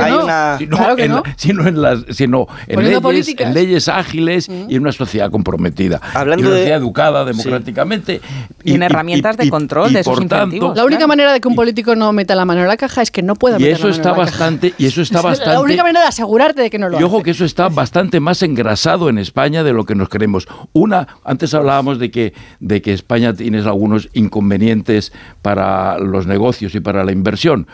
claro 0.69 0.95
que 0.95 1.08
no. 1.08 1.24
sino, 1.35 1.68
en, 1.68 1.82
las, 1.82 2.06
sino 2.10 2.48
en, 2.68 2.84
leyes, 2.84 3.35
en 3.38 3.53
leyes, 3.53 3.88
ágiles 3.88 4.50
mm. 4.50 4.69
y 4.69 4.76
en 4.76 4.82
una 4.82 4.92
sociedad 4.92 5.32
comprometida. 5.32 6.00
Hablando 6.14 6.44
y 6.44 6.48
una 6.48 6.58
sociedad 6.58 6.77
educada 6.77 7.26
democráticamente. 7.26 8.22
Y, 8.64 8.74
en 8.74 8.84
herramientas 8.84 9.38
de 9.38 9.50
control 9.50 9.94
de 9.94 10.02
esos 10.02 10.22
incentivos. 10.22 10.77
La 10.77 10.85
única 10.85 11.08
manera 11.08 11.34
de 11.34 11.42
que 11.42 11.48
un 11.48 11.56
político 11.56 11.95
no 11.95 12.14
meta 12.14 12.35
la 12.35 12.45
mano 12.45 12.61
en 12.61 12.68
la 12.68 12.77
caja 12.77 13.02
es 13.02 13.11
que 13.11 13.24
no 13.24 13.35
pueda 13.35 13.58
meter 13.58 13.74
eso 13.74 13.88
la 13.88 13.92
mano 13.92 13.95
está 13.95 14.10
en 14.10 14.16
la 14.16 14.24
bastante, 14.24 14.69
caja. 14.72 14.84
Y 14.84 14.85
eso 14.85 15.02
está 15.02 15.22
bastante... 15.22 15.53
La 15.53 15.61
única 15.61 15.84
manera 15.84 16.02
de 16.02 16.08
asegurarte 16.08 16.61
de 16.61 16.69
que 16.69 16.77
no 16.77 16.90
lo 16.90 17.00
Y 17.00 17.03
ojo 17.03 17.24
que 17.24 17.32
eso 17.32 17.45
está 17.45 17.69
bastante 17.69 18.19
más 18.19 18.42
engrasado 18.44 19.10
en 19.10 19.18
España 19.18 19.64
de 19.64 19.74
lo 19.74 19.85
que 19.85 19.95
nos 19.95 20.10
queremos. 20.10 20.48
Una, 20.74 21.08
antes 21.24 21.53
hablábamos 21.56 22.00
de 22.00 22.11
que, 22.11 22.34
de 22.59 22.82
que 22.82 22.93
España 22.93 23.34
tiene 23.34 23.59
algunos 23.59 24.09
inconvenientes 24.14 25.11
para 25.42 25.98
los 26.00 26.27
negocios 26.27 26.75
y 26.75 26.80
para 26.80 27.03
la 27.03 27.11
inversión 27.11 27.67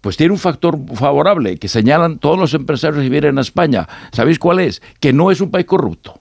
pues 0.00 0.16
tiene 0.16 0.32
un 0.32 0.38
factor 0.38 0.78
favorable 0.94 1.58
que 1.58 1.68
señalan 1.68 2.18
todos 2.18 2.38
los 2.38 2.54
empresarios 2.54 3.02
que 3.02 3.10
vienen 3.10 3.36
a 3.36 3.42
España. 3.42 3.86
¿Sabéis 4.12 4.38
cuál 4.38 4.60
es? 4.60 4.80
Que 4.98 5.12
no 5.12 5.30
es 5.30 5.42
un 5.42 5.50
país 5.50 5.66
corrupto. 5.66 6.20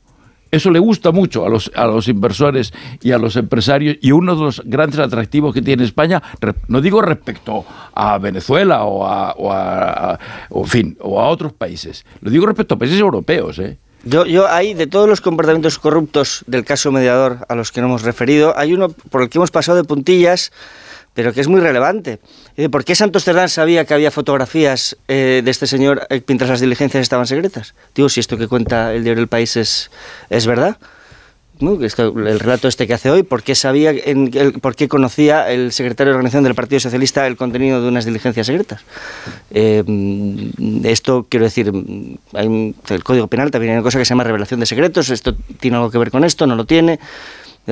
Eso 0.51 0.71
le 0.71 0.79
gusta 0.79 1.11
mucho 1.11 1.45
a 1.45 1.49
los, 1.49 1.71
a 1.75 1.85
los 1.85 2.07
inversores 2.07 2.73
y 3.01 3.11
a 3.11 3.19
los 3.19 3.35
empresarios 3.35 3.97
y 4.01 4.11
uno 4.11 4.35
de 4.35 4.41
los 4.41 4.63
grandes 4.65 4.99
atractivos 4.99 5.53
que 5.53 5.61
tiene 5.61 5.83
España, 5.83 6.23
no 6.67 6.81
digo 6.81 7.01
respecto 7.01 7.65
a 7.93 8.17
Venezuela 8.17 8.83
o 8.83 9.05
a, 9.05 9.33
o 9.33 9.51
a, 9.51 10.17
fin, 10.65 10.97
o 11.01 11.21
a 11.21 11.27
otros 11.27 11.53
países, 11.53 12.03
lo 12.21 12.31
digo 12.31 12.47
respecto 12.47 12.75
a 12.75 12.79
países 12.79 12.99
europeos. 12.99 13.59
¿eh? 13.59 13.77
Yo, 14.03 14.25
yo 14.25 14.47
hay 14.47 14.73
de 14.73 14.87
todos 14.87 15.09
los 15.09 15.21
comportamientos 15.21 15.77
corruptos 15.77 16.43
del 16.47 16.63
caso 16.63 16.91
mediador 16.91 17.45
a 17.49 17.55
los 17.55 17.71
que 17.71 17.81
no 17.81 17.87
hemos 17.87 18.03
referido, 18.03 18.57
hay 18.57 18.73
uno 18.73 18.89
por 18.89 19.21
el 19.21 19.29
que 19.29 19.37
hemos 19.37 19.51
pasado 19.51 19.77
de 19.77 19.83
puntillas 19.83 20.51
pero 21.13 21.33
que 21.33 21.41
es 21.41 21.49
muy 21.49 21.59
relevante. 21.59 22.19
¿Por 22.71 22.85
qué 22.85 22.95
Santos 22.95 23.25
Cerdán 23.25 23.49
sabía 23.49 23.83
que 23.83 23.93
había 23.93 24.09
fotografías 24.09 24.95
eh, 25.09 25.41
de 25.43 25.51
este 25.51 25.67
señor 25.67 26.07
eh, 26.09 26.21
mientras 26.25 26.49
las 26.49 26.61
diligencias 26.61 27.01
estaban 27.01 27.27
secretas? 27.27 27.75
Digo, 27.93 28.07
si 28.07 28.21
esto 28.21 28.37
que 28.37 28.47
cuenta 28.47 28.93
el 28.93 29.03
diario 29.03 29.21
El 29.21 29.27
País 29.27 29.57
es, 29.57 29.91
es 30.29 30.47
verdad. 30.47 30.77
El 31.59 32.39
relato 32.39 32.67
este 32.67 32.87
que 32.87 32.93
hace 32.93 33.09
hoy, 33.09 33.23
¿por 33.23 33.43
qué 33.43 33.53
sabía, 33.53 33.93
por 34.61 34.75
qué 34.75 34.87
conocía 34.87 35.51
el 35.51 35.71
secretario 35.73 36.11
de 36.11 36.15
organización 36.15 36.43
del 36.45 36.55
Partido 36.55 36.79
Socialista 36.79 37.27
el 37.27 37.35
contenido 37.35 37.81
de 37.81 37.87
unas 37.89 38.05
diligencias 38.05 38.47
secretas? 38.47 38.81
Eh, 39.51 39.83
esto, 40.83 41.25
quiero 41.27 41.45
decir, 41.45 41.71
hay 42.33 42.75
el 42.89 43.03
Código 43.03 43.27
Penal 43.27 43.51
también 43.51 43.71
hay 43.71 43.77
una 43.77 43.83
cosa 43.83 43.99
que 43.99 44.05
se 44.05 44.09
llama 44.09 44.23
revelación 44.23 44.59
de 44.59 44.65
secretos, 44.65 45.09
esto 45.09 45.35
tiene 45.59 45.77
algo 45.77 45.91
que 45.91 45.97
ver 45.97 46.11
con 46.11 46.23
esto, 46.23 46.47
no 46.47 46.55
lo 46.55 46.65
tiene. 46.65 46.99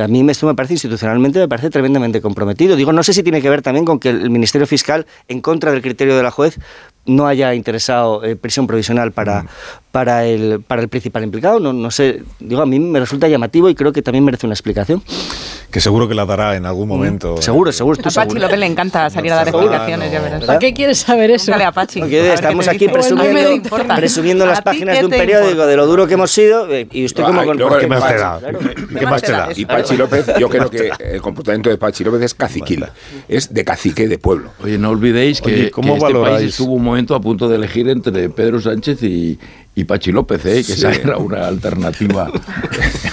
A 0.01 0.07
mí 0.07 0.25
esto 0.29 0.45
me 0.47 0.55
parece 0.55 0.73
institucionalmente, 0.73 1.39
me 1.39 1.47
parece 1.47 1.69
tremendamente 1.69 2.21
comprometido. 2.21 2.75
Digo, 2.75 2.93
no 2.93 3.03
sé 3.03 3.13
si 3.13 3.23
tiene 3.23 3.41
que 3.41 3.49
ver 3.49 3.61
también 3.61 3.85
con 3.85 3.99
que 3.99 4.09
el 4.09 4.29
Ministerio 4.29 4.67
Fiscal, 4.67 5.05
en 5.27 5.41
contra 5.41 5.71
del 5.71 5.81
criterio 5.81 6.15
de 6.15 6.23
la 6.23 6.31
juez, 6.31 6.59
no 7.05 7.27
haya 7.27 7.53
interesado 7.53 8.23
eh, 8.23 8.35
prisión 8.35 8.67
provisional 8.67 9.11
para, 9.11 9.43
mm. 9.43 9.47
para, 9.91 10.25
el, 10.25 10.61
para 10.61 10.81
el 10.81 10.89
principal 10.89 11.23
implicado. 11.23 11.59
No, 11.59 11.73
no 11.73 11.91
sé, 11.91 12.23
digo, 12.39 12.61
a 12.61 12.65
mí 12.65 12.79
me 12.79 12.99
resulta 12.99 13.27
llamativo 13.27 13.69
y 13.69 13.75
creo 13.75 13.93
que 13.93 14.01
también 14.01 14.25
merece 14.25 14.45
una 14.45 14.53
explicación. 14.53 15.01
Que 15.71 15.81
seguro 15.81 16.07
que 16.07 16.15
la 16.15 16.25
dará 16.25 16.55
en 16.55 16.65
algún 16.65 16.87
mm. 16.87 16.91
momento. 16.91 17.41
Seguro, 17.41 17.71
seguro. 17.71 17.99
A 18.03 18.09
Pachi 18.09 18.39
López 18.39 18.57
le 18.57 18.65
encanta 18.65 19.09
salir 19.09 19.31
a 19.33 19.35
dar 19.35 19.49
explicaciones, 19.49 20.11
ya 20.11 20.21
verás. 20.21 20.45
¿Para 20.45 20.59
qué 20.59 20.73
quieres 20.73 20.99
saber 20.99 21.31
eso? 21.31 21.51
Dale 21.51 21.65
a 21.65 21.71
Pachi. 21.71 21.99
Porque 21.99 22.33
estamos 22.33 22.67
aquí 22.67 22.87
presumiendo, 22.87 23.69
presumiendo 23.95 24.45
las 24.45 24.61
páginas 24.61 24.99
de 24.99 25.05
un 25.05 25.11
periódico 25.11 25.65
de 25.65 25.75
lo 25.75 25.85
duro 25.85 26.07
que 26.07 26.13
hemos 26.13 26.31
sido 26.31 26.71
eh, 26.73 26.87
y 26.91 27.05
usted 27.05 27.23
como... 27.23 27.43
con, 27.43 27.57
¿Qué 27.57 27.87
más 27.87 28.07
te 28.07 28.17
da? 28.17 28.39
¿Qué 28.97 29.05
más 29.05 29.21
te 29.21 29.31
da? 29.31 29.49
Y 29.55 29.65
Pachi 29.65 29.97
López, 29.97 30.25
yo 30.39 30.49
creo 30.49 30.69
que 30.69 30.91
el 30.99 31.21
comportamiento 31.21 31.69
de 31.69 31.77
Pachi 31.77 32.03
López 32.03 32.21
es 32.21 32.33
caciquil. 32.33 32.85
Es 33.27 33.53
de 33.53 33.65
cacique 33.65 34.07
de 34.07 34.17
pueblo. 34.17 34.51
Oye, 34.63 34.77
no 34.77 34.89
olvidéis 34.89 35.41
que, 35.41 35.69
¿cómo 35.71 35.97
que 35.97 36.05
este 36.05 36.19
país 36.19 36.49
estuvo 36.49 36.73
un 36.73 36.83
momento 36.83 37.13
a 37.15 37.21
punto 37.21 37.49
de 37.49 37.55
elegir 37.55 37.89
entre 37.89 38.29
Pedro 38.29 38.61
Sánchez 38.61 39.03
y, 39.03 39.37
y 39.77 39.85
Pachi 39.85 40.11
López, 40.11 40.43
¿eh? 40.43 40.63
que 40.65 40.73
esa 40.73 40.91
era 40.91 41.17
una 41.17 41.45
alternativa. 41.45 42.31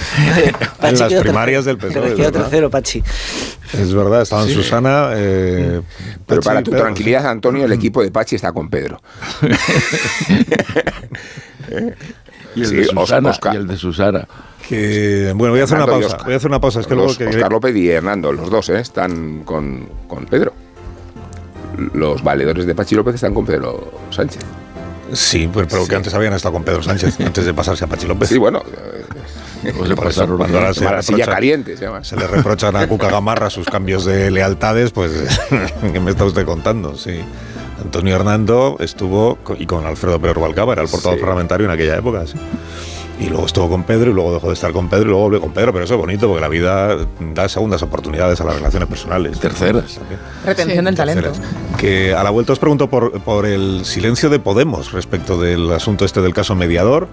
en 0.81 0.97
las 0.97 1.13
primarias 1.13 1.63
del 1.63 1.77
PSOE. 1.77 2.31
tercero, 2.31 2.71
Pachi. 2.71 3.03
Es 3.71 3.93
verdad, 3.93 4.23
estaban 4.23 4.49
Susana. 4.49 5.11
Eh, 5.13 5.81
Pero 6.25 6.41
para 6.41 6.63
tu 6.63 6.71
tranquilidad, 6.71 7.27
Antonio, 7.27 7.65
el 7.65 7.71
equipo 7.71 8.01
de 8.01 8.09
Pachi 8.09 8.37
está 8.37 8.51
con 8.51 8.71
Pedro. 8.71 8.99
y, 12.55 12.63
el 12.63 12.69
de 12.71 12.85
Susana, 12.85 13.39
y 13.53 13.55
el 13.57 13.67
de 13.67 13.77
Susana. 13.77 14.27
Que, 14.67 15.33
bueno, 15.35 15.51
voy 15.51 15.61
a 15.61 15.65
hacer 15.65 15.77
una 15.77 15.85
pausa. 15.85 16.17
Voy 16.23 16.33
a 16.33 16.37
hacer 16.37 16.49
una 16.49 16.59
pausa. 16.59 16.79
Es 16.79 16.87
que 16.87 16.95
luego 16.95 17.15
que... 17.15 17.27
Oscar 17.27 17.51
López 17.51 17.75
y 17.75 17.89
Hernando, 17.89 18.33
los 18.33 18.49
dos, 18.49 18.69
¿eh? 18.69 18.79
están 18.79 19.43
con, 19.43 19.87
con 20.07 20.25
Pedro 20.25 20.51
los 21.93 22.23
valedores 22.23 22.65
de 22.65 22.73
Pachi 22.73 22.95
López 22.95 23.15
están 23.15 23.33
con 23.33 23.45
Pedro 23.45 23.91
Sánchez. 24.09 24.41
Sí, 25.13 25.47
pues, 25.51 25.67
pero 25.69 25.87
que 25.87 25.95
antes 25.95 26.13
habían 26.13 26.33
estado 26.33 26.53
con 26.53 26.63
Pedro 26.63 26.83
Sánchez, 26.83 27.19
antes 27.25 27.45
de 27.45 27.53
pasarse 27.53 27.85
a 27.85 27.87
Pachi 27.87 28.07
López. 28.07 28.29
Sí, 28.29 28.37
bueno. 28.37 28.63
Pues 29.61 29.89
se 29.89 29.95
pasaron 29.95 30.37
cuando 30.37 30.59
ahora 30.59 30.73
se, 30.73 30.85
caliente, 31.25 31.75
se, 31.75 32.15
le 32.15 32.27
reprochan 32.27 32.75
a 32.75 32.87
Cuca 32.87 33.09
Gamarra 33.09 33.49
sus 33.49 33.65
cambios 33.65 34.05
de 34.05 34.29
lealtades, 34.29 34.91
pues, 34.91 35.11
¿qué 35.93 35.99
me 35.99 36.11
está 36.11 36.25
usted 36.25 36.45
contando? 36.45 36.95
Sí. 36.95 37.21
Antonio 37.81 38.15
Hernando 38.15 38.77
estuvo, 38.79 39.39
y 39.57 39.65
con 39.65 39.85
Alfredo 39.85 40.19
Pedro 40.19 40.41
Balcaba, 40.41 40.73
era 40.73 40.83
el 40.83 40.87
portavoz 40.87 41.19
parlamentario 41.19 41.65
en 41.65 41.71
aquella 41.71 41.97
época, 41.97 42.27
sí. 42.27 42.37
Y 43.19 43.29
luego 43.29 43.45
estuvo 43.45 43.69
con 43.69 43.83
Pedro 43.83 44.11
y 44.11 44.13
luego 44.13 44.33
dejó 44.33 44.47
de 44.47 44.53
estar 44.53 44.73
con 44.73 44.89
Pedro 44.89 45.03
y 45.03 45.07
luego 45.07 45.21
volvió 45.21 45.41
con 45.41 45.51
Pedro. 45.51 45.71
Pero 45.71 45.85
eso 45.85 45.93
es 45.93 45.99
bonito 45.99 46.27
porque 46.27 46.41
la 46.41 46.49
vida 46.49 46.97
da 47.33 47.47
segundas 47.47 47.81
oportunidades 47.81 48.41
a 48.41 48.43
las 48.43 48.55
relaciones 48.55 48.89
personales. 48.89 49.39
Terceras. 49.39 49.99
Retención 50.45 50.85
del 50.85 50.95
talento. 50.95 51.31
Que 51.77 52.13
a 52.13 52.23
la 52.23 52.29
vuelta 52.29 52.53
os 52.53 52.59
pregunto 52.59 52.89
por, 52.89 53.21
por 53.21 53.45
el 53.45 53.85
silencio 53.85 54.29
de 54.29 54.39
Podemos 54.39 54.91
respecto 54.91 55.39
del 55.39 55.71
asunto 55.71 56.03
este 56.03 56.21
del 56.21 56.33
caso 56.33 56.55
mediador. 56.55 57.07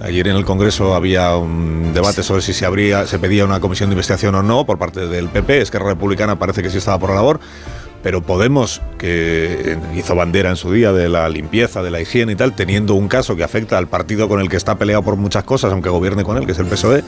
Ayer 0.00 0.26
en 0.28 0.36
el 0.36 0.44
Congreso 0.44 0.94
había 0.94 1.36
un 1.36 1.92
debate 1.92 2.22
sobre 2.22 2.42
si 2.42 2.52
se, 2.52 2.66
habría, 2.66 3.06
se 3.06 3.18
pedía 3.18 3.44
una 3.44 3.60
comisión 3.60 3.88
de 3.88 3.94
investigación 3.94 4.34
o 4.34 4.42
no 4.42 4.64
por 4.64 4.78
parte 4.78 5.06
del 5.06 5.28
PP. 5.28 5.60
Es 5.60 5.70
que 5.70 5.78
Republicana 5.78 6.38
parece 6.38 6.62
que 6.62 6.70
sí 6.70 6.78
estaba 6.78 6.98
por 6.98 7.10
la 7.10 7.16
labor 7.16 7.40
pero 8.02 8.22
Podemos, 8.22 8.80
que 8.98 9.78
hizo 9.94 10.14
bandera 10.14 10.50
en 10.50 10.56
su 10.56 10.72
día 10.72 10.92
de 10.92 11.08
la 11.08 11.28
limpieza, 11.28 11.82
de 11.82 11.90
la 11.90 12.00
higiene 12.00 12.32
y 12.32 12.36
tal, 12.36 12.54
teniendo 12.54 12.94
un 12.94 13.08
caso 13.08 13.36
que 13.36 13.44
afecta 13.44 13.76
al 13.76 13.88
partido 13.88 14.28
con 14.28 14.40
el 14.40 14.48
que 14.48 14.56
está 14.56 14.76
peleado 14.76 15.02
por 15.02 15.16
muchas 15.16 15.44
cosas, 15.44 15.72
aunque 15.72 15.90
gobierne 15.90 16.24
con 16.24 16.36
él, 16.36 16.46
que 16.46 16.52
es 16.52 16.58
el 16.58 16.66
PSOE, 16.66 17.04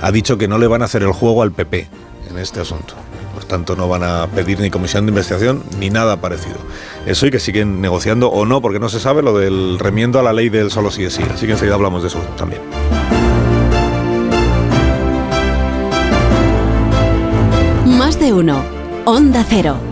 ha 0.00 0.10
dicho 0.10 0.36
que 0.36 0.48
no 0.48 0.58
le 0.58 0.66
van 0.66 0.82
a 0.82 0.86
hacer 0.86 1.02
el 1.02 1.12
juego 1.12 1.42
al 1.42 1.52
PP 1.52 1.86
en 2.30 2.38
este 2.38 2.60
asunto. 2.60 2.94
Por 3.34 3.44
tanto, 3.44 3.76
no 3.76 3.88
van 3.88 4.02
a 4.02 4.26
pedir 4.26 4.58
ni 4.60 4.68
comisión 4.68 5.06
de 5.06 5.10
investigación 5.10 5.62
ni 5.78 5.90
nada 5.90 6.20
parecido. 6.20 6.56
Eso 7.06 7.26
y 7.26 7.30
que 7.30 7.38
siguen 7.38 7.80
negociando 7.80 8.28
o 8.28 8.44
no, 8.44 8.60
porque 8.60 8.80
no 8.80 8.88
se 8.88 9.00
sabe 9.00 9.22
lo 9.22 9.38
del 9.38 9.78
remiendo 9.78 10.18
a 10.18 10.22
la 10.22 10.32
ley 10.32 10.48
del 10.48 10.70
solo 10.70 10.90
sí 10.90 11.04
es 11.04 11.14
sí. 11.14 11.22
Así 11.32 11.46
que 11.46 11.52
enseguida 11.52 11.74
hablamos 11.76 12.02
de 12.02 12.08
eso 12.08 12.18
también. 12.36 12.60
Más 17.86 18.18
de 18.18 18.32
uno. 18.32 18.62
Onda 19.04 19.44
Cero. 19.48 19.91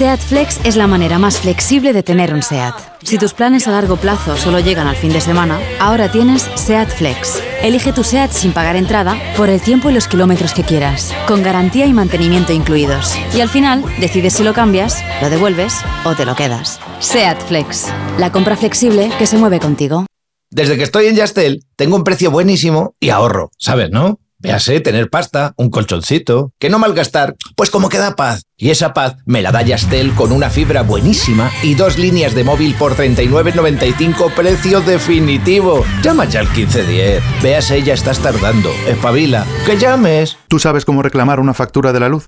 SEAT 0.00 0.20
Flex 0.20 0.60
es 0.64 0.76
la 0.76 0.86
manera 0.86 1.18
más 1.18 1.40
flexible 1.40 1.92
de 1.92 2.02
tener 2.02 2.32
un 2.32 2.42
SEAT. 2.42 2.72
Si 3.02 3.18
tus 3.18 3.34
planes 3.34 3.68
a 3.68 3.72
largo 3.72 3.98
plazo 3.98 4.34
solo 4.38 4.58
llegan 4.58 4.86
al 4.86 4.96
fin 4.96 5.12
de 5.12 5.20
semana, 5.20 5.60
ahora 5.78 6.10
tienes 6.10 6.48
SEAT 6.54 6.88
Flex. 6.88 7.42
Elige 7.62 7.92
tu 7.92 8.02
SEAT 8.02 8.30
sin 8.30 8.54
pagar 8.54 8.76
entrada 8.76 9.20
por 9.36 9.50
el 9.50 9.60
tiempo 9.60 9.90
y 9.90 9.92
los 9.92 10.08
kilómetros 10.08 10.54
que 10.54 10.64
quieras, 10.64 11.12
con 11.28 11.42
garantía 11.42 11.84
y 11.84 11.92
mantenimiento 11.92 12.54
incluidos. 12.54 13.14
Y 13.36 13.42
al 13.42 13.50
final, 13.50 13.84
decides 14.00 14.32
si 14.32 14.42
lo 14.42 14.54
cambias, 14.54 15.04
lo 15.20 15.28
devuelves 15.28 15.74
o 16.06 16.14
te 16.14 16.24
lo 16.24 16.34
quedas. 16.34 16.80
SEAT 17.00 17.38
Flex, 17.48 17.88
la 18.16 18.32
compra 18.32 18.56
flexible 18.56 19.10
que 19.18 19.26
se 19.26 19.36
mueve 19.36 19.60
contigo. 19.60 20.06
Desde 20.48 20.78
que 20.78 20.84
estoy 20.84 21.08
en 21.08 21.16
Yastel, 21.16 21.66
tengo 21.76 21.96
un 21.96 22.04
precio 22.04 22.30
buenísimo 22.30 22.94
y 23.00 23.10
ahorro, 23.10 23.50
¿sabes, 23.58 23.90
no? 23.90 24.18
Véase, 24.42 24.80
tener 24.80 25.10
pasta, 25.10 25.52
un 25.56 25.68
colchoncito, 25.68 26.52
que 26.58 26.70
no 26.70 26.78
malgastar, 26.78 27.36
pues 27.56 27.70
como 27.70 27.90
que 27.90 27.98
da 27.98 28.16
paz. 28.16 28.44
Y 28.56 28.70
esa 28.70 28.94
paz 28.94 29.16
me 29.26 29.42
la 29.42 29.52
da 29.52 29.60
Yastel 29.60 30.14
con 30.14 30.32
una 30.32 30.48
fibra 30.48 30.82
buenísima 30.82 31.50
y 31.62 31.74
dos 31.74 31.98
líneas 31.98 32.34
de 32.34 32.42
móvil 32.42 32.74
por 32.74 32.96
39.95 32.96 34.34
precio 34.34 34.80
definitivo. 34.80 35.84
Llama 36.02 36.24
ya 36.24 36.40
al 36.40 36.46
1510. 36.46 37.22
Véase, 37.42 37.82
ya 37.82 37.92
estás 37.92 38.20
tardando. 38.20 38.70
Espabila. 38.88 39.44
¡Que 39.66 39.76
llames! 39.76 40.38
¿Tú 40.48 40.58
sabes 40.58 40.86
cómo 40.86 41.02
reclamar 41.02 41.38
una 41.38 41.52
factura 41.52 41.92
de 41.92 42.00
la 42.00 42.08
luz? 42.08 42.26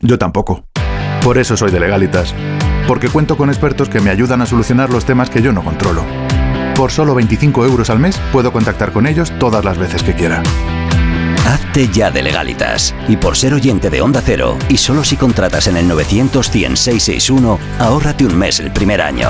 Yo 0.00 0.18
tampoco. 0.18 0.68
Por 1.22 1.38
eso 1.38 1.56
soy 1.56 1.70
de 1.70 1.80
Legalitas. 1.80 2.34
Porque 2.86 3.08
cuento 3.08 3.38
con 3.38 3.48
expertos 3.48 3.88
que 3.88 4.00
me 4.00 4.10
ayudan 4.10 4.42
a 4.42 4.46
solucionar 4.46 4.90
los 4.90 5.06
temas 5.06 5.30
que 5.30 5.40
yo 5.40 5.52
no 5.52 5.64
controlo. 5.64 6.04
Por 6.76 6.92
solo 6.92 7.14
25 7.14 7.64
euros 7.64 7.88
al 7.88 7.98
mes 7.98 8.20
puedo 8.32 8.52
contactar 8.52 8.92
con 8.92 9.06
ellos 9.06 9.32
todas 9.38 9.64
las 9.64 9.78
veces 9.78 10.02
que 10.02 10.14
quiera. 10.14 10.42
Hazte 11.46 11.88
ya 11.88 12.10
de 12.10 12.22
legalitas. 12.22 12.94
Y 13.08 13.16
por 13.16 13.36
ser 13.36 13.54
oyente 13.54 13.88
de 13.88 14.02
Onda 14.02 14.20
Cero, 14.24 14.58
y 14.68 14.78
solo 14.78 15.04
si 15.04 15.16
contratas 15.16 15.68
en 15.68 15.76
el 15.76 15.86
900 15.86 16.50
100 16.50 16.74
ahórrate 17.78 18.26
un 18.26 18.36
mes 18.36 18.58
el 18.58 18.72
primer 18.72 19.00
año. 19.00 19.28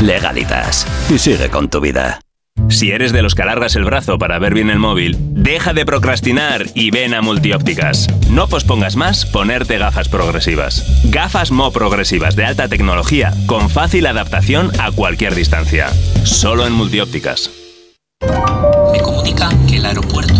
Legalitas. 0.00 0.86
Y 1.10 1.18
sigue 1.18 1.50
con 1.50 1.68
tu 1.68 1.80
vida. 1.80 2.20
Si 2.68 2.92
eres 2.92 3.12
de 3.12 3.22
los 3.22 3.34
que 3.34 3.42
alargas 3.42 3.74
el 3.74 3.84
brazo 3.84 4.18
para 4.18 4.38
ver 4.38 4.54
bien 4.54 4.70
el 4.70 4.78
móvil, 4.78 5.16
deja 5.18 5.72
de 5.72 5.84
procrastinar 5.84 6.66
y 6.74 6.92
ven 6.92 7.14
a 7.14 7.22
Multiópticas. 7.22 8.06
No 8.30 8.46
pospongas 8.46 8.94
más 8.94 9.26
ponerte 9.26 9.76
gafas 9.78 10.08
progresivas. 10.08 10.84
Gafas 11.04 11.50
Mo 11.50 11.72
progresivas 11.72 12.36
de 12.36 12.44
alta 12.44 12.68
tecnología 12.68 13.32
con 13.46 13.70
fácil 13.70 14.06
adaptación 14.06 14.70
a 14.78 14.92
cualquier 14.92 15.34
distancia. 15.34 15.88
Solo 16.22 16.66
en 16.66 16.74
Multiópticas. 16.74 17.50
Me 18.92 19.00
comunica 19.00 19.48
que 19.66 19.78
el 19.78 19.86
aeropuerto 19.86 20.39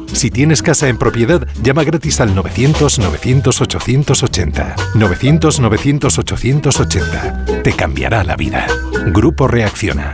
Si 0.13 0.29
tienes 0.29 0.61
casa 0.61 0.87
en 0.87 0.97
propiedad, 0.97 1.47
llama 1.63 1.83
gratis 1.83 2.21
al 2.21 2.35
900-900-880. 2.35 4.75
900-900-880 4.95 7.63
te 7.63 7.73
cambiará 7.73 8.23
la 8.23 8.35
vida. 8.35 8.67
Grupo 9.07 9.47
Reacciona. 9.47 10.13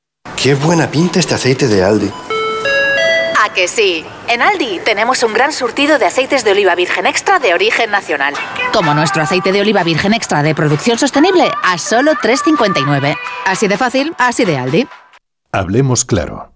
Qué 0.41 0.55
buena 0.55 0.89
pinta 0.89 1.19
este 1.19 1.35
aceite 1.35 1.67
de 1.67 1.83
Aldi. 1.83 2.11
¿A 3.43 3.53
que 3.53 3.67
sí? 3.67 4.03
En 4.27 4.41
Aldi 4.41 4.79
tenemos 4.83 5.21
un 5.21 5.35
gran 5.35 5.53
surtido 5.53 5.99
de 5.99 6.07
aceites 6.07 6.43
de 6.43 6.49
oliva 6.49 6.73
virgen 6.73 7.05
extra 7.05 7.37
de 7.37 7.53
origen 7.53 7.91
nacional. 7.91 8.33
Como 8.73 8.95
nuestro 8.95 9.21
aceite 9.21 9.51
de 9.51 9.61
oliva 9.61 9.83
virgen 9.83 10.15
extra 10.15 10.41
de 10.41 10.55
producción 10.55 10.97
sostenible 10.97 11.51
a 11.63 11.77
solo 11.77 12.13
3,59. 12.13 13.15
Así 13.45 13.67
de 13.67 13.77
fácil, 13.77 14.15
así 14.17 14.43
de 14.43 14.57
Aldi. 14.57 14.87
Hablemos 15.51 16.05
claro. 16.05 16.50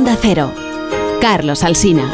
Onda 0.00 0.16
Cero. 0.18 0.50
Carlos 1.20 1.62
Alsina. 1.62 2.10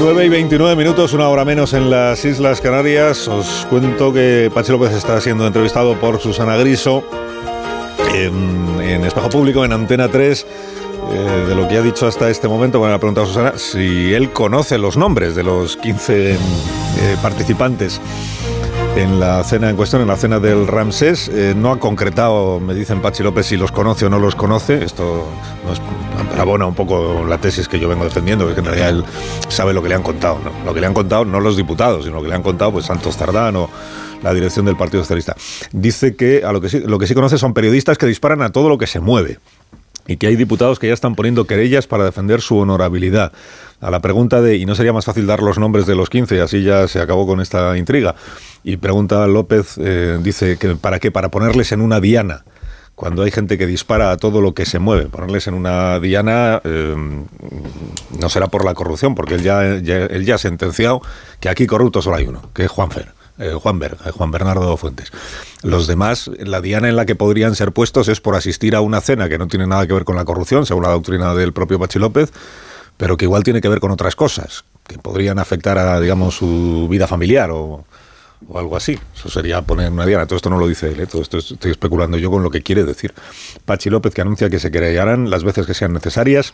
9 0.00 0.24
y 0.24 0.28
29 0.28 0.74
minutos, 0.74 1.12
una 1.12 1.28
hora 1.28 1.44
menos 1.44 1.74
en 1.74 1.90
las 1.90 2.24
Islas 2.24 2.60
Canarias. 2.60 3.28
Os 3.28 3.64
cuento 3.70 4.12
que 4.12 4.50
Pachi 4.52 4.72
López 4.72 4.90
está 4.94 5.20
siendo 5.20 5.46
entrevistado 5.46 5.94
por 6.00 6.20
Susana 6.20 6.56
Griso 6.56 7.04
en, 8.82 9.04
Espejo 9.04 9.30
Público, 9.30 9.64
en 9.64 9.72
Antena 9.72 10.08
3. 10.08 10.46
Eh, 11.10 11.44
de 11.48 11.54
lo 11.54 11.68
que 11.68 11.76
ha 11.76 11.82
dicho 11.82 12.06
hasta 12.06 12.30
este 12.30 12.46
momento, 12.48 12.78
bueno, 12.78 12.92
le 12.92 12.96
ha 12.96 12.98
preguntado 12.98 13.26
a 13.26 13.28
Susana 13.28 13.52
si 13.56 14.14
él 14.14 14.32
conoce 14.32 14.78
los 14.78 14.96
nombres 14.96 15.34
de 15.34 15.42
los 15.42 15.76
15 15.76 16.32
eh, 16.32 16.36
participantes 17.20 18.00
en 18.96 19.18
la 19.18 19.42
cena 19.42 19.70
en 19.70 19.76
cuestión, 19.76 20.02
en 20.02 20.08
la 20.08 20.16
cena 20.16 20.38
del 20.38 20.66
Ramsés. 20.66 21.28
Eh, 21.28 21.54
no 21.56 21.72
ha 21.72 21.78
concretado, 21.78 22.60
me 22.60 22.74
dicen 22.74 23.00
Pachi 23.00 23.22
López, 23.22 23.46
si 23.46 23.56
los 23.56 23.72
conoce 23.72 24.06
o 24.06 24.10
no 24.10 24.18
los 24.18 24.34
conoce. 24.34 24.84
Esto 24.84 25.26
no 26.36 26.42
abona 26.42 26.66
un 26.66 26.74
poco 26.74 27.24
la 27.28 27.38
tesis 27.38 27.68
que 27.68 27.78
yo 27.78 27.88
vengo 27.88 28.04
defendiendo, 28.04 28.52
que 28.52 28.60
en 28.60 28.66
realidad 28.66 28.88
él 28.90 29.04
sabe 29.48 29.72
lo 29.72 29.82
que 29.82 29.88
le 29.88 29.94
han 29.94 30.02
contado. 30.02 30.38
Lo 30.64 30.74
que 30.74 30.80
le 30.80 30.86
han 30.86 30.94
contado 30.94 31.24
no 31.24 31.40
los 31.40 31.56
diputados, 31.56 32.04
sino 32.04 32.16
lo 32.16 32.22
que 32.22 32.28
le 32.28 32.34
han 32.34 32.42
contado 32.42 32.72
pues 32.72 32.86
Santos 32.86 33.16
Tardán 33.16 33.56
o 33.56 33.68
la 34.22 34.32
dirección 34.34 34.64
del 34.66 34.76
Partido 34.76 35.02
Socialista. 35.02 35.36
Dice 35.72 36.14
que 36.16 36.44
a 36.44 36.52
lo 36.52 36.60
que 36.60 36.68
sí, 36.68 36.80
lo 36.80 36.98
que 36.98 37.06
sí 37.06 37.14
conoce 37.14 37.38
son 37.38 37.54
periodistas 37.54 37.98
que 37.98 38.06
disparan 38.06 38.42
a 38.42 38.50
todo 38.50 38.68
lo 38.68 38.78
que 38.78 38.86
se 38.86 39.00
mueve 39.00 39.38
y 40.06 40.16
que 40.16 40.26
hay 40.26 40.36
diputados 40.36 40.78
que 40.78 40.88
ya 40.88 40.94
están 40.94 41.14
poniendo 41.14 41.46
querellas 41.46 41.86
para 41.86 42.04
defender 42.04 42.40
su 42.40 42.56
honorabilidad. 42.58 43.32
A 43.80 43.90
la 43.90 44.00
pregunta 44.00 44.40
de, 44.40 44.56
¿y 44.56 44.66
no 44.66 44.74
sería 44.74 44.92
más 44.92 45.04
fácil 45.04 45.26
dar 45.26 45.42
los 45.42 45.58
nombres 45.58 45.86
de 45.86 45.94
los 45.96 46.08
15? 46.10 46.40
Así 46.40 46.62
ya 46.62 46.88
se 46.88 47.00
acabó 47.00 47.26
con 47.26 47.40
esta 47.40 47.76
intriga. 47.76 48.14
Y 48.64 48.76
pregunta 48.78 49.26
López, 49.26 49.74
eh, 49.78 50.18
dice 50.22 50.56
que 50.56 50.74
¿para 50.76 50.98
qué? 51.00 51.10
Para 51.10 51.28
ponerles 51.30 51.72
en 51.72 51.80
una 51.80 52.00
diana. 52.00 52.44
Cuando 52.94 53.22
hay 53.22 53.30
gente 53.30 53.56
que 53.58 53.66
dispara 53.66 54.10
a 54.12 54.16
todo 54.18 54.40
lo 54.40 54.54
que 54.54 54.66
se 54.66 54.78
mueve, 54.78 55.06
ponerles 55.06 55.46
en 55.46 55.54
una 55.54 55.98
diana 55.98 56.60
eh, 56.62 56.94
no 58.20 58.28
será 58.28 58.48
por 58.48 58.64
la 58.64 58.74
corrupción, 58.74 59.14
porque 59.14 59.34
él 59.34 59.42
ya, 59.42 59.78
ya- 59.78 60.04
él 60.06 60.24
ya 60.24 60.34
ha 60.34 60.38
sentenciado 60.38 61.00
que 61.40 61.48
aquí 61.48 61.66
corrupto 61.66 62.02
solo 62.02 62.16
hay 62.16 62.26
uno, 62.26 62.42
que 62.54 62.64
es 62.64 62.70
Juanfer. 62.70 63.08
Eh, 63.38 63.52
Juan, 63.60 63.78
Ber- 63.78 63.96
eh, 64.04 64.10
Juan 64.10 64.30
Bernardo 64.30 64.76
Fuentes. 64.76 65.10
Los 65.62 65.86
demás, 65.86 66.30
la 66.38 66.60
diana 66.60 66.88
en 66.88 66.96
la 66.96 67.06
que 67.06 67.14
podrían 67.14 67.54
ser 67.54 67.72
puestos 67.72 68.08
es 68.08 68.20
por 68.20 68.34
asistir 68.34 68.74
a 68.76 68.80
una 68.80 69.00
cena 69.00 69.28
que 69.28 69.38
no 69.38 69.48
tiene 69.48 69.66
nada 69.66 69.86
que 69.86 69.92
ver 69.92 70.04
con 70.04 70.16
la 70.16 70.24
corrupción, 70.24 70.66
según 70.66 70.82
la 70.84 70.90
doctrina 70.90 71.34
del 71.34 71.52
propio 71.52 71.78
Pachi 71.78 71.98
López, 71.98 72.32
pero 72.96 73.16
que 73.16 73.24
igual 73.24 73.42
tiene 73.42 73.60
que 73.60 73.68
ver 73.68 73.80
con 73.80 73.90
otras 73.90 74.14
cosas, 74.16 74.64
que 74.86 74.98
podrían 74.98 75.38
afectar 75.38 75.78
a, 75.78 75.98
digamos, 76.00 76.36
su 76.36 76.86
vida 76.90 77.06
familiar 77.06 77.50
o, 77.50 77.84
algo 78.54 78.76
así. 78.76 78.98
Eso 79.14 79.28
sería 79.28 79.62
poner 79.62 79.90
una 79.90 80.04
diana. 80.04 80.26
Todo 80.26 80.36
esto 80.36 80.50
no 80.50 80.58
lo 80.58 80.66
dice 80.66 80.90
él, 80.90 81.00
¿eh? 81.00 81.06
todo 81.06 81.22
esto 81.22 81.38
estoy 81.38 81.70
especulando 81.70 82.18
yo 82.18 82.30
con 82.30 82.42
lo 82.42 82.50
que 82.50 82.62
quiere 82.62 82.84
decir. 82.84 83.14
Pachi 83.64 83.88
López 83.88 84.12
que 84.12 84.20
anuncia 84.20 84.50
que 84.50 84.58
se 84.58 84.70
querellarán 84.70 85.30
las 85.30 85.44
veces 85.44 85.64
que 85.66 85.74
sean 85.74 85.92
necesarias, 85.92 86.52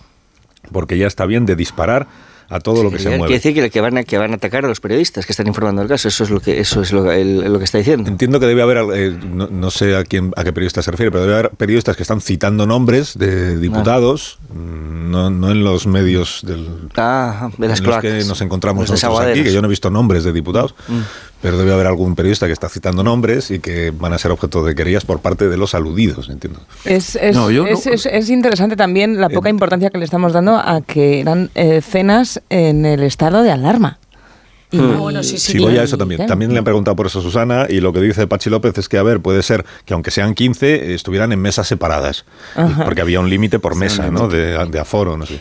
porque 0.71 0.99
ya 0.99 1.07
está 1.07 1.25
bien 1.25 1.47
de 1.47 1.57
disparar 1.57 2.07
a 2.51 2.61
todo 2.61 2.83
lo 2.83 2.91
que 2.91 2.97
se 2.99 3.05
Quiere 3.05 3.19
mueve. 3.19 3.35
decir 3.35 3.53
que, 3.55 3.69
que 3.71 3.81
van 3.83 3.99
a, 3.99 4.05
que 4.05 4.17
van 4.17 4.33
a 4.33 4.37
atacar 4.37 4.65
a 4.65 4.69
los 4.69 4.81
periodistas 4.81 5.27
que 5.27 5.33
están 5.33 5.47
informando 5.47 5.83
del 5.83 5.89
caso. 5.89 6.09
Eso 6.09 6.25
es 6.25 6.31
lo 6.31 6.41
que, 6.41 6.61
eso 6.61 6.81
es 6.81 6.93
lo, 6.93 7.13
el- 7.13 7.41
lo 7.53 7.59
que 7.59 7.65
está 7.67 7.77
diciendo. 7.79 8.09
Entiendo 8.09 8.41
que 8.41 8.47
debe 8.47 8.63
haber, 8.63 8.79
eh, 8.95 9.19
no, 9.33 9.49
no 9.51 9.71
sé 9.71 9.95
a 9.97 10.05
quién, 10.05 10.33
a 10.37 10.45
qué 10.45 10.53
periodista 10.53 10.83
se 10.83 10.91
refiere, 10.91 11.11
pero 11.11 11.23
debe 11.25 11.35
haber 11.39 11.51
periodistas 11.51 11.97
que 11.97 12.03
están 12.03 12.21
citando 12.23 12.67
nombres 12.67 13.19
de 13.19 13.59
diputados, 13.59 14.39
mm, 14.55 15.11
no, 15.11 15.31
no 15.31 15.51
en 15.51 15.63
los 15.63 15.87
medios 15.87 16.41
del, 16.45 16.67
Ah, 16.97 17.51
de 17.59 17.69
las 17.69 17.81
en 17.81 17.87
los 17.87 17.99
que 17.99 18.25
nos 18.25 18.41
encontramos 18.41 18.89
nosotros 18.91 19.21
aquí, 19.21 19.43
que 19.45 19.53
yo 19.53 19.61
no 19.61 19.67
he 19.67 19.71
visto 19.71 19.91
nombres 19.91 20.25
de 20.25 20.33
diputados, 20.33 20.75
Mm. 20.89 21.01
Pero 21.41 21.57
debe 21.59 21.73
haber 21.73 21.87
algún 21.87 22.15
periodista 22.17 22.47
que 22.47 22.53
está 22.53 22.69
citando 22.69 23.03
nombres 23.05 23.51
y 23.51 23.61
que 23.61 23.91
van 23.91 24.13
a 24.13 24.19
ser 24.19 24.31
objeto 24.33 24.65
de 24.65 24.75
querellas 24.75 25.05
por 25.05 25.21
parte 25.21 25.49
de 25.49 25.57
los 25.57 25.75
aludidos, 25.75 26.29
entiendo. 26.29 26.61
Es, 26.85 27.15
es, 27.17 27.37
No, 27.37 27.51
yo 27.51 27.63
no- 27.65 27.69
es, 27.71 27.87
es- 27.87 28.07
es 28.07 28.29
interesante 28.31 28.75
también 28.77 29.21
la 29.21 29.29
poca 29.29 29.49
importancia 29.49 29.91
que 29.91 29.99
le 29.99 30.05
estamos 30.05 30.33
dando 30.33 30.57
a 30.57 30.81
que 30.81 31.21
eran 31.21 31.51
eh, 31.55 31.81
cenas 31.83 32.41
en 32.51 32.85
el 32.87 33.03
estado 33.03 33.43
de 33.43 33.53
alarma. 33.53 33.99
Y- 34.71 34.79
Sí, 35.39 35.59
voy 35.59 35.79
a 35.79 35.83
eso 35.83 35.97
también. 35.97 36.19
Claro. 36.19 36.29
También 36.29 36.53
le 36.53 36.59
han 36.59 36.65
preguntado 36.65 36.95
por 36.95 37.07
eso 37.07 37.21
a 37.21 37.23
Susana 37.23 37.67
y 37.69 37.81
lo 37.81 37.93
que 37.93 38.01
dice 38.01 38.27
Pachi 38.27 38.51
López 38.51 38.77
es 38.77 38.89
que, 38.89 38.99
a 38.99 39.03
ver, 39.03 39.21
puede 39.21 39.43
ser 39.43 39.65
que 39.87 39.95
aunque 39.95 40.11
sean 40.11 40.35
15, 40.35 40.75
eh, 40.91 40.95
estuvieran 40.95 41.33
en 41.33 41.41
mesas 41.41 41.67
separadas. 41.67 42.25
Ajá. 42.55 42.85
Porque 42.85 43.01
había 43.01 43.19
un 43.21 43.31
límite 43.31 43.59
por 43.59 43.77
mesa, 43.77 44.11
¿no? 44.11 44.29
De, 44.29 44.59
de 44.67 44.79
aforo, 44.79 45.17
no 45.17 45.25
sé. 45.27 45.41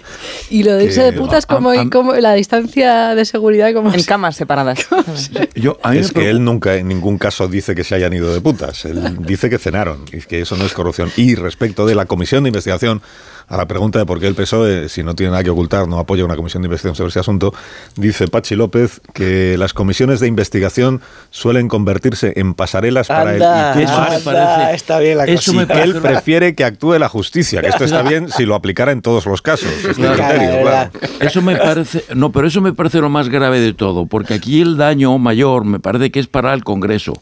Y 0.50 0.64
lo 0.64 0.76
de 0.76 0.86
irse 0.86 1.04
de 1.04 1.12
putas, 1.14 1.44
a- 1.48 1.56
como, 1.56 1.72
a- 1.72 1.90
como 1.90 2.14
la 2.16 2.34
distancia 2.36 3.16
de 3.16 3.26
seguridad, 3.26 3.74
como 3.74 3.94
en 3.94 4.04
camas 4.04 4.36
separadas. 4.38 4.88
Yo, 5.56 5.78
es 5.94 6.12
que 6.14 6.30
él 6.30 6.44
nunca 6.44 6.76
en 6.76 6.88
ningún 6.88 7.18
caso 7.18 7.48
dice 7.48 7.76
que 7.76 7.84
se 7.84 7.96
hayan 7.96 8.14
ido 8.14 8.34
de 8.34 8.40
putas. 8.42 8.86
Él 8.86 9.18
dice 9.26 9.50
que 9.50 9.58
cenaron 9.58 10.06
y 10.14 10.20
que 10.22 10.42
eso 10.42 10.56
no 10.56 10.66
es 10.66 10.74
corrupción. 10.74 11.12
Y 11.18 11.36
respecto 11.36 11.86
de 11.86 11.96
la 11.96 12.06
comisión 12.06 12.44
de 12.44 12.50
investigación, 12.50 13.02
a 13.50 13.56
la 13.56 13.66
pregunta 13.66 13.98
de 13.98 14.06
por 14.06 14.20
qué 14.20 14.28
el 14.28 14.36
PSOE, 14.36 14.90
si 14.90 15.04
no 15.04 15.16
tiene 15.16 15.32
nada 15.32 15.42
que 15.44 15.50
ocultar, 15.50 15.88
no 15.88 16.00
apoya 16.00 16.26
una 16.26 16.36
comisión 16.36 16.62
de 16.64 16.68
investigación 16.68 16.96
sobre 16.96 17.10
ese 17.12 17.20
asunto, 17.22 17.54
dice 17.96 18.28
Pachi 18.28 18.56
López 18.56 19.00
que 19.18 19.58
las 19.58 19.74
comisiones 19.74 20.20
de 20.20 20.28
investigación 20.28 21.02
suelen 21.32 21.68
convertirse 21.68 22.34
en 22.36 22.54
pasarelas 22.54 23.08
para 23.08 23.32
él. 23.36 23.42
Y 23.42 23.78
que 23.80 23.84
eso 23.86 23.98
anda, 23.98 24.18
me 24.18 24.20
parece- 24.24 24.76
está 24.76 25.00
bien 25.00 25.18
la 25.18 25.24
eso 25.26 25.54
me 25.54 25.66
que 25.66 25.82
él 25.82 25.96
prefiere 26.02 26.54
que 26.54 26.64
actúe 26.64 27.00
la 27.00 27.10
justicia, 27.10 27.62
que 27.62 27.68
esto 27.70 27.84
está 27.86 28.04
bien 28.04 28.30
si 28.30 28.46
lo 28.46 28.54
aplicara 28.54 28.92
en 28.92 29.02
todos 29.02 29.26
los 29.26 29.42
casos. 29.42 29.70
Este 29.90 30.08
criterio, 30.08 30.62
claro. 30.62 30.92
Eso 31.20 31.42
me 31.42 31.56
parece, 31.56 32.04
no, 32.16 32.32
pero 32.32 32.48
eso 32.48 32.62
me 32.62 32.74
parece 32.74 33.00
lo 33.00 33.10
más 33.10 33.30
grave 33.30 33.60
de 33.60 33.74
todo, 33.74 34.06
porque 34.06 34.36
aquí 34.36 34.62
el 34.62 34.78
daño 34.78 35.18
mayor 35.18 35.66
me 35.66 35.80
parece 35.80 36.12
que 36.12 36.20
es 36.20 36.28
para 36.28 36.54
el 36.54 36.64
Congreso, 36.64 37.14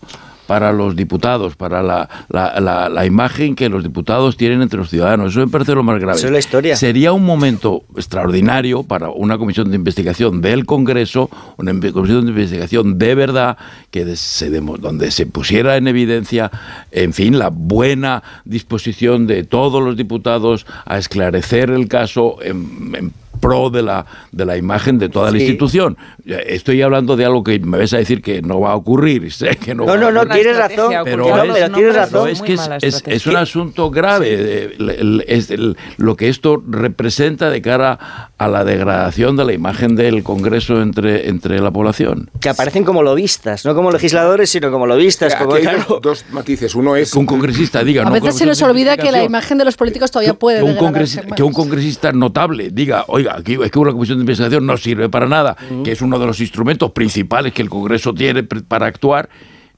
para 0.48 0.72
los 0.74 0.96
diputados, 0.96 1.56
para 1.56 1.82
la, 1.84 2.10
la- 2.30 2.60
la- 2.60 2.90
la 2.90 3.06
imagen 3.06 3.56
que 3.56 3.70
los 3.70 3.84
diputados 3.84 4.38
tienen 4.38 4.62
entre 4.62 4.80
los 4.80 4.90
ciudadanos. 4.90 5.32
Eso 5.32 5.40
me 5.42 5.48
parece 5.48 5.74
lo 5.76 5.84
más 5.84 6.00
grave. 6.00 6.18
Eso 6.18 6.28
es 6.28 6.34
la 6.34 6.40
historia. 6.40 6.76
Sería 6.76 7.14
un 7.14 7.26
momento 7.26 7.84
extraordinario 7.96 8.84
para 8.84 9.10
una 9.10 9.38
comisión 9.38 9.70
de 9.70 9.76
investigación 9.76 10.42
del 10.42 10.66
Congreso, 10.66 11.30
una 11.58 11.72
comisión 11.92 12.26
de 12.26 12.32
investigación 12.32 12.98
de 12.98 13.16
verdad, 13.16 13.58
que 13.92 14.16
se 14.16 14.50
donde 14.56 15.12
se 15.12 15.26
pusiera 15.26 15.78
en 15.78 15.88
evidencia, 15.88 16.50
en 16.92 17.14
fin, 17.14 17.38
la 17.38 17.50
buena 17.50 18.24
disposición 18.46 19.28
de 19.28 19.44
todos 19.44 19.84
los 19.84 19.98
diputados 19.98 20.66
a 20.86 20.98
esclarecer 20.98 21.70
el 21.70 21.88
caso 21.88 22.38
en, 22.42 22.94
en 22.96 23.14
pro 23.46 23.70
de 23.70 23.82
la, 23.84 24.06
de 24.32 24.46
la 24.46 24.58
imagen 24.58 24.98
de 24.98 25.10
toda 25.10 25.32
la 25.32 25.38
Sí. 25.38 25.44
institución. 25.44 25.98
Estoy 26.26 26.82
hablando 26.82 27.16
de 27.16 27.26
algo 27.26 27.44
que 27.44 27.60
me 27.60 27.78
vas 27.78 27.94
a 27.94 27.98
decir 27.98 28.22
que 28.22 28.42
no 28.42 28.60
va 28.60 28.72
a 28.72 28.76
ocurrir. 28.76 29.32
Sé 29.32 29.56
que 29.58 29.76
no, 29.76 29.86
No, 29.86 29.92
va 29.92 29.98
no, 29.98 30.08
a 30.08 30.12
no, 30.12 30.28
tienes 30.28 30.58
razón. 30.58 30.94
Pero, 31.04 31.28
no, 31.28 31.36
es, 31.54 31.62
pero 31.62 31.76
tienes 31.76 31.96
razón. 31.96 32.22
pero 32.24 32.28
es 32.28 32.42
que 32.42 32.54
es, 32.54 32.70
es- 32.82 33.04
es 33.06 33.28
un 33.28 33.36
asunto 33.36 33.90
grave. 33.92 34.28
eh, 34.30 34.76
el- 34.80 34.90
el- 34.90 35.26
es 35.28 35.52
el- 35.52 35.78
lo 35.98 36.16
que 36.16 36.30
esto 36.30 36.62
representa 36.68 37.50
de 37.50 37.62
cara 37.62 38.32
a 38.38 38.48
la 38.48 38.64
degradación 38.64 39.36
de 39.38 39.46
la 39.46 39.54
imagen 39.54 39.96
del 39.96 40.24
Congreso 40.24 40.82
entre, 40.82 41.30
entre 41.30 41.60
la 41.60 41.72
población. 41.72 42.30
Que 42.40 42.50
aparecen 42.50 42.84
como 42.84 43.04
lobistas, 43.04 43.66
no 43.66 43.76
como 43.76 43.92
legisladores, 43.92 44.50
sino 44.50 44.72
como 44.72 44.88
lobistas. 44.88 45.36
Como, 45.36 45.54
hay 45.56 45.62
claro. 45.64 46.00
dos, 46.02 46.26
matices. 46.32 46.74
Uno 46.76 46.96
es... 46.96 47.12
Que 47.12 47.20
un 47.20 47.26
congresista 47.26 47.84
diga... 47.84 48.02
a 48.04 48.06
no, 48.06 48.12
veces 48.12 48.36
se 48.36 48.46
nos 48.46 48.62
olvida 48.62 48.98
que 48.98 49.12
la 49.12 49.24
imagen 49.24 49.58
de 49.58 49.66
los 49.66 49.76
políticos 49.76 50.12
todavía 50.12 50.34
puede 50.34 50.60
que 50.60 50.64
un, 50.64 51.36
que 51.36 51.44
un 51.44 51.54
congresista 51.54 52.12
notable 52.12 52.70
diga, 52.72 53.06
oiga, 53.08 53.35
aquí 53.36 53.58
es 53.62 53.72
que 53.72 53.80
una 53.80 53.92
comisión 53.92 54.18
de 54.18 54.24
investigación 54.24 54.66
no 54.66 54.78
sirve 54.78 55.10
para 55.10 55.28
nada, 55.28 55.56
que 55.84 55.92
es 55.92 56.02
uno 56.02 56.20
de 56.20 56.26
los 56.26 56.40
instrumentos 56.40 56.92
principales 56.92 57.54
que 57.54 57.62
el 57.62 57.70
Congreso 57.70 58.14
tiene 58.14 58.44
para 58.44 58.88
actuar, 58.88 59.30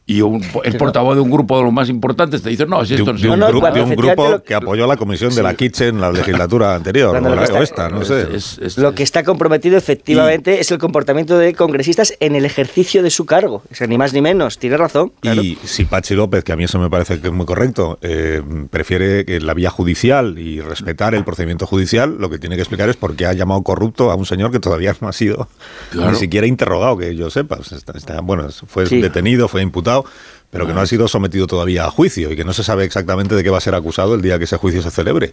y 0.08 0.22
un- 0.22 0.42
el 0.64 0.78
portavoz 0.78 1.16
de 1.16 1.22
un 1.22 1.30
grupo 1.30 1.58
de 1.58 1.64
los 1.66 1.74
más 1.74 1.90
importantes 1.90 2.42
te 2.42 2.50
dice, 2.50 2.66
no, 2.66 2.84
si 2.86 2.94
De, 2.96 3.00
esto 3.02 3.12
un- 3.12 3.18
no 3.18 3.22
de 3.22 3.28
un, 3.30 3.36
sirve". 3.36 3.60
gru- 3.70 3.74
de 3.74 3.82
un 3.84 3.90
grupo 3.96 4.44
que 4.44 4.56
apoyó 4.56 4.88
la 4.88 4.98
comisión 4.98 5.36
de 5.36 5.44
la 5.44 5.54
Kitchen 5.54 5.96
en 5.96 6.02
la 6.02 6.12
legislatura 6.14 6.74
anterior, 6.76 7.16
o, 7.16 7.20
la, 7.20 7.30
o 7.30 7.44
está- 7.44 7.62
esta, 7.62 7.90
no 7.90 8.04
sé. 8.06 8.26
Lo 8.82 8.96
que 8.96 9.04
está 9.04 9.24
comprometido 9.24 9.78
efectivamente 9.78 10.60
es 10.60 10.72
el 10.72 10.78
comportamiento 10.78 11.38
de 11.38 11.54
congresistas 11.54 12.14
en 12.20 12.36
el 12.36 12.46
ejercicio 12.46 13.04
de 13.04 13.10
su 13.10 13.26
cargo. 13.26 13.64
O 13.72 13.76
sea, 13.76 13.86
ni 13.88 13.98
más 13.98 14.14
ni 14.14 14.22
menos. 14.22 14.58
Tiene 14.58 14.78
razón. 14.78 15.12
claro. 15.20 15.42
Y 15.44 15.58
si 15.64 15.86
Pachi 15.86 16.16
López, 16.16 16.44
que 16.44 16.54
a 16.54 16.56
mí 16.56 16.64
eso 16.64 16.80
me 16.80 16.90
parece 16.90 17.20
que 17.20 17.28
es 17.28 17.34
muy 17.34 17.46
correcto, 17.46 18.00
eh, 18.02 18.42
prefiere 18.72 19.26
que 19.26 19.40
la 19.42 19.54
vía 19.54 19.70
judicial 19.70 20.40
y 20.40 20.62
respetar 20.62 21.14
el 21.16 21.24
procedimiento 21.26 21.68
judicial, 21.68 22.16
lo 22.20 22.30
que 22.30 22.40
tiene 22.40 22.56
que 22.56 22.62
explicar 22.62 22.88
es 22.90 22.96
por 22.96 23.16
qué 23.16 23.26
ha 23.26 23.34
llamado 23.34 23.62
corrupto 23.64 24.10
a 24.12 24.16
un 24.16 24.26
señor 24.26 24.52
que 24.52 24.60
todavía 24.60 24.96
no 25.02 25.08
ha 25.10 25.14
sido 25.14 25.48
Claro. 25.92 26.12
ni 26.12 26.18
siquiera 26.18 26.48
interrogado, 26.48 26.98
que 26.98 27.16
yo 27.16 27.30
sepa. 27.30 27.58
Está- 27.60 27.98
está- 27.98 28.22
bueno, 28.22 28.48
fue 28.68 28.86
Sí. 28.86 29.02
detenido, 29.02 29.48
fue 29.48 29.62
imputado, 29.62 29.97
pero 30.50 30.66
que 30.66 30.74
no 30.74 30.82
ha 30.82 30.86
sido 30.86 31.08
sometido 31.08 31.46
todavía 31.46 31.86
a 31.86 31.92
juicio 31.92 32.32
y 32.32 32.36
que 32.36 32.46
no 32.46 32.54
se 32.54 32.64
sabe 32.64 32.86
exactamente 32.86 33.36
de 33.36 33.44
qué 33.44 33.50
va 33.50 33.58
a 33.58 33.62
ser 33.62 33.76
acusado 33.76 34.16
el 34.16 34.22
día 34.22 34.38
que 34.38 34.46
ese 34.46 34.58
juicio 34.58 34.82
se 34.82 34.92
celebre. 34.92 35.32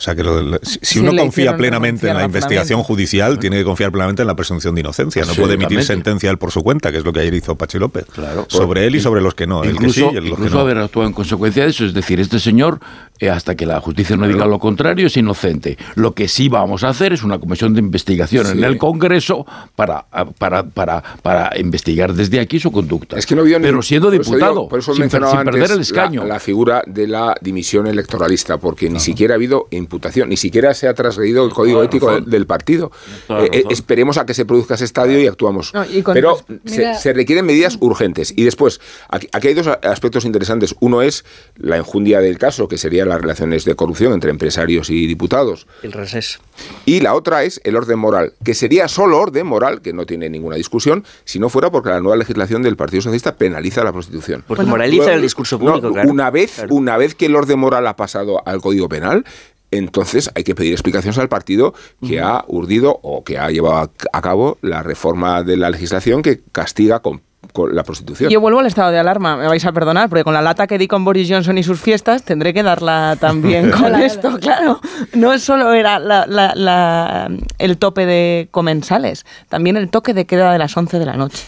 O 0.00 0.02
sea 0.02 0.14
que 0.14 0.22
lo- 0.24 0.58
si, 0.62 0.78
si 0.80 0.94
Sí, 0.94 0.98
uno 1.00 1.12
confía 1.14 1.54
plenamente 1.58 2.08
en 2.08 2.16
la 2.16 2.24
investigación 2.24 2.82
judicial, 2.82 3.38
tiene 3.38 3.58
que 3.58 3.64
confiar 3.64 3.92
plenamente 3.92 4.22
en 4.22 4.28
la 4.28 4.34
presunción 4.34 4.74
de 4.74 4.80
inocencia. 4.80 5.26
No 5.26 5.34
puede 5.34 5.54
emitir 5.54 5.82
sentencia 5.84 6.30
él 6.30 6.38
por 6.38 6.50
su 6.52 6.62
cuenta, 6.62 6.90
que 6.90 6.96
es 6.96 7.04
lo 7.04 7.12
que 7.12 7.20
ayer 7.20 7.34
hizo 7.34 7.54
Pachi 7.54 7.78
López. 7.78 8.06
Claro. 8.06 8.46
Sobre 8.48 8.86
él 8.86 8.94
y 8.96 9.00
sobre 9.00 9.20
los 9.20 9.34
que 9.34 9.46
no. 9.46 9.62
el 9.62 9.72
que 9.76 9.90
sí 9.90 10.00
Incluso, 10.00 10.10
y 10.14 10.16
el- 10.16 10.24
los 10.24 10.24
que 10.24 10.28
incluso 10.44 10.54
no. 10.54 10.60
haber 10.62 10.78
actuado 10.78 11.06
en 11.06 11.12
consecuencia 11.12 11.64
de 11.64 11.68
eso. 11.70 11.84
Es 11.84 11.92
decir, 11.92 12.18
este 12.18 12.40
señor, 12.40 12.80
eh, 13.18 13.28
hasta 13.28 13.54
que 13.54 13.66
la 13.66 13.78
justicia 13.82 14.16
no 14.16 14.26
diga 14.26 14.46
lo 14.46 14.58
contrario, 14.58 15.06
es 15.06 15.16
inocente. 15.18 15.76
Lo 15.96 16.14
que 16.14 16.28
sí 16.28 16.48
vamos 16.48 16.82
a 16.82 16.88
hacer 16.88 17.12
es 17.12 17.22
una 17.22 17.38
comisión 17.38 17.74
de 17.74 17.80
investigación 17.80 18.46
en 18.46 18.56
Sí. 18.56 18.64
el 18.64 18.78
Congreso 18.78 19.44
para, 19.76 20.06
para, 20.38 20.62
para, 20.62 21.02
para 21.20 21.50
investigar 21.58 22.14
desde 22.14 22.40
aquí 22.40 22.58
su 22.58 22.72
conducta. 22.72 23.18
Es 23.18 23.26
que 23.26 23.34
no 23.36 23.42
vio 23.42 23.58
ni- 23.58 23.66
Pero 23.66 23.82
siendo 23.82 24.08
por 24.08 24.14
eso 24.18 24.30
diputado, 24.30 24.52
digo- 24.54 24.68
por 24.70 24.78
eso 24.78 24.94
sin, 24.94 25.10
sin 25.10 25.20
perder 25.20 25.36
antes 25.48 25.70
el 25.72 25.80
escaño. 25.80 26.22
La, 26.22 26.34
la 26.34 26.40
figura 26.40 26.82
de 26.86 27.06
la 27.06 27.34
dimisión 27.42 27.86
electoralista, 27.86 28.56
porque 28.56 28.88
ni 28.88 28.98
siquiera 29.00 29.34
ha 29.34 29.36
habido 29.36 29.66
imputación, 29.90 30.28
ni 30.28 30.36
siquiera 30.36 30.72
se 30.72 30.86
ha 30.86 30.94
trasgredido 30.94 31.44
el 31.44 31.52
código 31.52 31.82
ético 31.82 32.06
razón. 32.06 32.22
del, 32.24 32.30
del 32.30 32.46
partido. 32.46 32.92
Eh, 33.28 33.48
eh, 33.52 33.64
esperemos 33.70 34.18
a 34.18 34.24
que 34.24 34.34
se 34.34 34.44
produzca 34.44 34.74
ese 34.74 34.84
estadio 34.84 35.18
y 35.20 35.26
actuamos. 35.26 35.74
No, 35.74 35.84
y 35.84 36.02
con- 36.02 36.14
Pero 36.14 36.38
se, 36.64 36.78
mira- 36.78 36.94
se 36.94 37.12
requieren 37.12 37.44
medidas 37.44 37.76
urgentes. 37.80 38.32
Y 38.36 38.44
después, 38.44 38.80
aquí, 39.08 39.28
aquí 39.32 39.48
hay 39.48 39.54
dos 39.54 39.66
aspectos 39.66 40.24
interesantes. 40.24 40.74
Uno 40.80 41.02
es 41.02 41.24
la 41.56 41.76
enjundia 41.76 42.20
del 42.20 42.38
caso, 42.38 42.68
que 42.68 42.78
serían 42.78 43.08
las 43.08 43.20
relaciones 43.20 43.64
de 43.64 43.74
corrupción 43.74 44.12
entre 44.12 44.30
empresarios 44.30 44.90
y 44.90 45.06
diputados. 45.08 45.66
El 45.82 45.92
resés. 45.92 46.38
Y 46.86 47.00
la 47.00 47.14
otra 47.14 47.42
es 47.42 47.60
el 47.64 47.74
orden 47.74 47.98
moral, 47.98 48.34
que 48.44 48.54
sería 48.54 48.86
solo 48.86 49.18
orden 49.18 49.46
moral, 49.46 49.80
que 49.82 49.92
no 49.92 50.06
tiene 50.06 50.30
ninguna 50.30 50.56
discusión, 50.56 51.04
si 51.24 51.38
no 51.40 51.48
fuera 51.48 51.70
porque 51.70 51.88
la 51.90 52.00
nueva 52.00 52.16
legislación 52.16 52.62
del 52.62 52.76
Partido 52.76 53.02
Socialista 53.02 53.34
penaliza 53.36 53.82
la 53.82 53.92
prostitución. 53.92 54.44
Porque 54.46 54.64
moraliza 54.64 55.12
el 55.14 55.22
discurso 55.22 55.58
público, 55.58 55.88
No, 55.88 55.92
claro. 55.94 56.10
Una 56.10 56.30
vez, 56.30 56.62
una 56.70 56.96
vez 56.96 57.14
que 57.14 57.26
el 57.26 57.34
orden 57.34 57.58
moral 57.58 57.86
ha 57.86 57.96
pasado 57.96 58.46
al 58.46 58.60
Código 58.60 58.88
Penal, 58.88 59.24
entonces 59.70 60.30
hay 60.34 60.44
que 60.44 60.54
pedir 60.54 60.72
explicaciones 60.72 61.18
al 61.18 61.28
partido 61.28 61.74
que 62.06 62.20
ha 62.20 62.44
urdido 62.48 62.98
o 63.02 63.22
que 63.24 63.38
ha 63.38 63.50
llevado 63.50 63.76
a- 63.78 63.90
a 64.12 64.20
cabo 64.22 64.58
la 64.62 64.82
reforma 64.82 65.42
de 65.42 65.56
la 65.56 65.70
legislación 65.70 66.22
que 66.22 66.40
castiga 66.52 67.00
con 67.00 67.22
con 67.54 67.74
la 67.74 67.82
prostitución. 67.82 68.30
Yo 68.30 68.40
vuelvo 68.40 68.60
al 68.60 68.66
estado 68.66 68.92
de 68.92 68.98
alarma, 69.00 69.36
me 69.36 69.48
vais 69.48 69.64
a 69.64 69.72
perdonar, 69.72 70.08
porque 70.08 70.22
con 70.22 70.34
la 70.34 70.42
lata 70.42 70.68
que 70.68 70.78
di 70.78 70.86
con 70.86 71.04
Boris 71.04 71.28
Johnson 71.28 71.58
y 71.58 71.64
sus 71.64 71.80
fiestas, 71.80 72.22
tendré 72.22 72.54
que 72.54 72.62
darla 72.62 73.16
también 73.18 73.70
con 73.72 73.96
esto, 73.96 74.38
claro. 74.38 74.78
No 75.14 75.36
solo 75.38 75.72
era 75.72 75.98
la- 75.98 76.26
la- 76.28 76.54
la- 76.54 77.28
el 77.58 77.76
tope 77.78 78.06
de 78.06 78.46
comensales, 78.52 79.24
también 79.48 79.76
el 79.76 79.88
toque 79.90 80.14
de 80.14 80.26
queda 80.26 80.52
de 80.52 80.58
las 80.58 80.76
11 80.76 81.00
de 81.00 81.06
la 81.06 81.16
noche. 81.16 81.42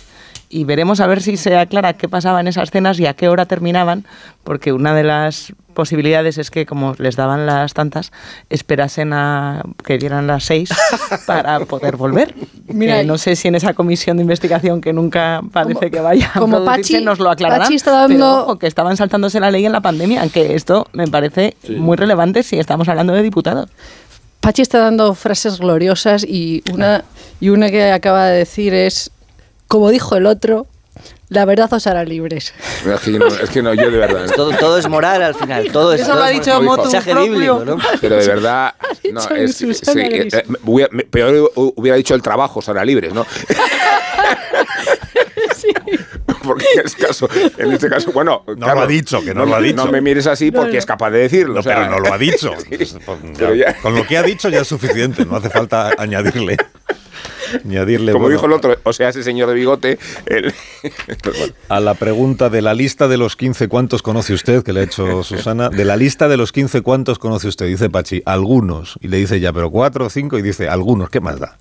Y 0.48 0.64
veremos 0.64 0.98
a 1.00 1.06
ver 1.06 1.22
si 1.22 1.36
se 1.36 1.56
aclara 1.56 1.92
qué 1.92 2.08
pasaba 2.08 2.40
en 2.40 2.48
esas 2.48 2.70
cenas 2.72 2.98
y 2.98 3.06
a 3.06 3.14
qué 3.14 3.28
hora 3.28 3.46
terminaban, 3.46 4.04
porque 4.42 4.72
una 4.72 4.94
de 4.94 5.04
las 5.04 5.52
posibilidades 5.74 6.38
es 6.38 6.50
que, 6.50 6.66
como 6.66 6.94
les 6.98 7.16
daban 7.16 7.46
las 7.46 7.74
tantas, 7.74 8.12
esperasen 8.50 9.12
a 9.12 9.62
que 9.84 9.98
dieran 9.98 10.26
las 10.26 10.44
seis 10.44 10.70
para 11.26 11.60
poder 11.60 11.96
volver. 11.96 12.34
Mira, 12.68 13.02
no 13.02 13.18
sé 13.18 13.36
si 13.36 13.48
en 13.48 13.54
esa 13.54 13.74
comisión 13.74 14.16
de 14.16 14.22
investigación 14.22 14.80
que 14.80 14.92
nunca 14.92 15.40
parece 15.52 15.90
que 15.90 16.00
vaya 16.00 16.30
a 16.34 16.38
como 16.38 16.62
producirse, 16.64 16.98
Pachi- 17.00 17.04
nos 17.04 17.18
lo 17.18 17.30
aclararán. 17.30 17.62
Pachi 17.66 17.74
está 17.74 17.90
dando- 17.92 18.14
pero, 18.14 18.40
ojo, 18.42 18.58
que 18.58 18.66
estaban 18.66 18.96
saltándose 18.96 19.40
la 19.40 19.50
ley 19.50 19.66
en 19.66 19.72
la 19.72 19.80
pandemia, 19.80 20.26
que 20.28 20.54
esto 20.54 20.86
me 20.92 21.08
parece 21.08 21.56
muy 21.68 21.96
relevante 21.96 22.42
si 22.42 22.58
estamos 22.58 22.88
hablando 22.88 23.12
de 23.12 23.22
diputados. 23.22 23.68
Pachi 24.40 24.62
está 24.62 24.78
dando 24.80 25.14
frases 25.14 25.58
gloriosas 25.60 26.24
y 26.24 26.62
una, 26.72 27.04
y 27.40 27.50
una 27.50 27.70
que 27.70 27.92
acaba 27.92 28.26
de 28.26 28.38
decir 28.38 28.74
es, 28.74 29.10
como 29.68 29.90
dijo 29.90 30.16
el 30.16 30.26
otro, 30.26 30.66
la 31.32 31.44
verdad 31.44 31.72
os 31.72 31.86
hará 31.86 32.04
libres. 32.04 32.54
Es 32.92 33.00
que, 33.00 33.10
no, 33.12 33.26
es 33.26 33.50
que 33.50 33.62
no, 33.62 33.74
yo 33.74 33.90
de 33.90 33.98
verdad. 33.98 34.26
¿no? 34.26 34.32
Todo, 34.32 34.50
todo 34.52 34.78
es 34.78 34.88
moral 34.88 35.22
al 35.22 35.34
final. 35.34 35.70
Todo 35.72 35.92
es, 35.92 36.00
Eso 36.02 36.10
lo 36.10 36.16
todo 36.16 36.24
ha 36.24 36.30
es 36.32 36.38
dicho 36.44 36.62
motu 36.62 36.90
bíblico, 37.22 37.64
¿no? 37.64 37.78
Pero 38.00 38.16
de 38.16 38.26
verdad, 38.26 38.74
no, 39.12 39.20
es, 39.36 39.56
sí, 39.56 39.70
eh, 39.96 40.28
hubiera- 40.64 40.90
peor 41.10 41.50
hubiera 41.54 41.96
dicho 41.96 42.14
el 42.14 42.22
trabajo, 42.22 42.60
será 42.62 42.84
libres, 42.84 43.12
¿no? 43.14 43.26
Porque 46.42 46.64
en 46.74 46.86
este 46.86 47.06
caso, 47.06 47.28
en 47.56 47.72
este 47.72 47.88
caso, 47.88 48.10
bueno, 48.12 48.42
No 48.56 48.74
lo 48.74 48.80
ha 48.80 48.86
dicho, 48.86 49.22
que 49.24 49.32
no 49.32 49.46
lo 49.46 49.54
ha 49.54 49.60
dicho. 49.60 49.76
No 49.76 49.86
me 49.86 50.00
mires 50.00 50.26
así 50.26 50.50
porque 50.50 50.78
es 50.78 50.86
capaz 50.86 51.10
de 51.10 51.18
decirlo. 51.20 51.54
No, 51.54 51.60
o 51.60 51.62
sea, 51.62 51.76
pero 51.76 51.90
no 51.90 51.98
lo 52.00 52.12
ha 52.12 52.18
dicho. 52.18 52.50
Sí, 52.68 52.76
Pues 53.04 53.20
ya- 53.38 53.54
ya- 53.54 53.74
Con 53.80 53.94
lo 53.94 54.04
que 54.06 54.16
ha 54.18 54.22
dicho 54.22 54.48
ya 54.48 54.60
es 54.62 54.68
suficiente, 54.68 55.24
no 55.24 55.36
hace 55.36 55.50
falta 55.50 55.92
añadirle. 55.96 56.56
Añadirle 57.64 58.12
como 58.12 58.24
bueno, 58.24 58.36
dijo 58.36 58.46
el 58.46 58.52
otro, 58.52 58.76
o 58.82 58.92
sea, 58.92 59.08
ese 59.08 59.22
señor 59.22 59.48
de 59.48 59.54
bigote, 59.54 59.98
el- 60.26 60.52
bueno. 61.22 61.54
A 61.68 61.80
la 61.80 61.94
pregunta 61.94 62.50
de 62.50 62.62
la 62.62 62.74
lista 62.74 63.08
de 63.08 63.16
los 63.16 63.36
15, 63.36 63.68
¿cuántos 63.68 64.02
conoce 64.02 64.32
usted? 64.34 64.62
Que 64.62 64.72
le 64.72 64.80
ha 64.80 64.82
hecho 64.84 65.22
Susana. 65.22 65.68
De 65.68 65.84
la 65.84 65.96
lista 65.96 66.28
de 66.28 66.36
los 66.36 66.52
15, 66.52 66.82
¿cuántos 66.82 67.18
conoce 67.18 67.48
usted? 67.48 67.66
Dice 67.66 67.90
Pachi, 67.90 68.22
algunos. 68.26 68.98
Y 69.00 69.08
le 69.08 69.18
dice 69.18 69.40
ya, 69.40 69.52
pero 69.52 69.70
cuatro 69.70 70.06
o 70.06 70.10
cinco. 70.10 70.38
Y 70.38 70.42
dice, 70.42 70.68
algunos. 70.68 71.10
¿Qué 71.10 71.20
más 71.20 71.38
da? 71.40 71.58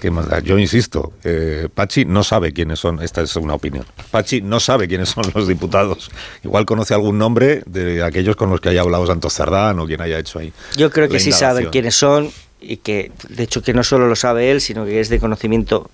¿Qué 0.00 0.10
más 0.10 0.28
da? 0.28 0.40
Yo 0.40 0.58
insisto, 0.58 1.12
eh, 1.22 1.68
Pachi 1.72 2.04
no 2.04 2.24
sabe 2.24 2.52
quiénes 2.52 2.80
son. 2.80 3.00
Esta 3.02 3.20
es 3.22 3.36
una 3.36 3.54
opinión. 3.54 3.84
Pachi 4.10 4.40
no 4.40 4.58
sabe 4.58 4.88
quiénes 4.88 5.10
son 5.10 5.24
los 5.34 5.46
diputados. 5.46 6.10
Igual 6.42 6.64
conoce 6.64 6.94
algún 6.94 7.18
nombre 7.18 7.62
de 7.66 8.02
aquellos 8.02 8.34
con 8.34 8.50
los 8.50 8.60
que 8.60 8.70
haya 8.70 8.80
hablado 8.80 9.06
Santos 9.06 9.34
Cerdán 9.34 9.78
o 9.78 9.86
quien 9.86 10.00
haya 10.00 10.18
hecho 10.18 10.38
ahí. 10.40 10.52
Yo 10.76 10.90
creo 10.90 11.08
que 11.08 11.20
sí 11.20 11.30
saben 11.30 11.68
quiénes 11.70 11.94
son 11.94 12.30
y 12.62 12.78
que, 12.78 13.12
de 13.28 13.42
hecho, 13.42 13.62
que 13.62 13.74
no 13.74 13.82
solo 13.82 14.08
lo 14.08 14.16
sabe 14.16 14.50
él, 14.50 14.60
sino 14.60 14.84
que 14.84 15.00
es 15.00 15.08
de 15.08 15.20
conocimiento 15.20 15.90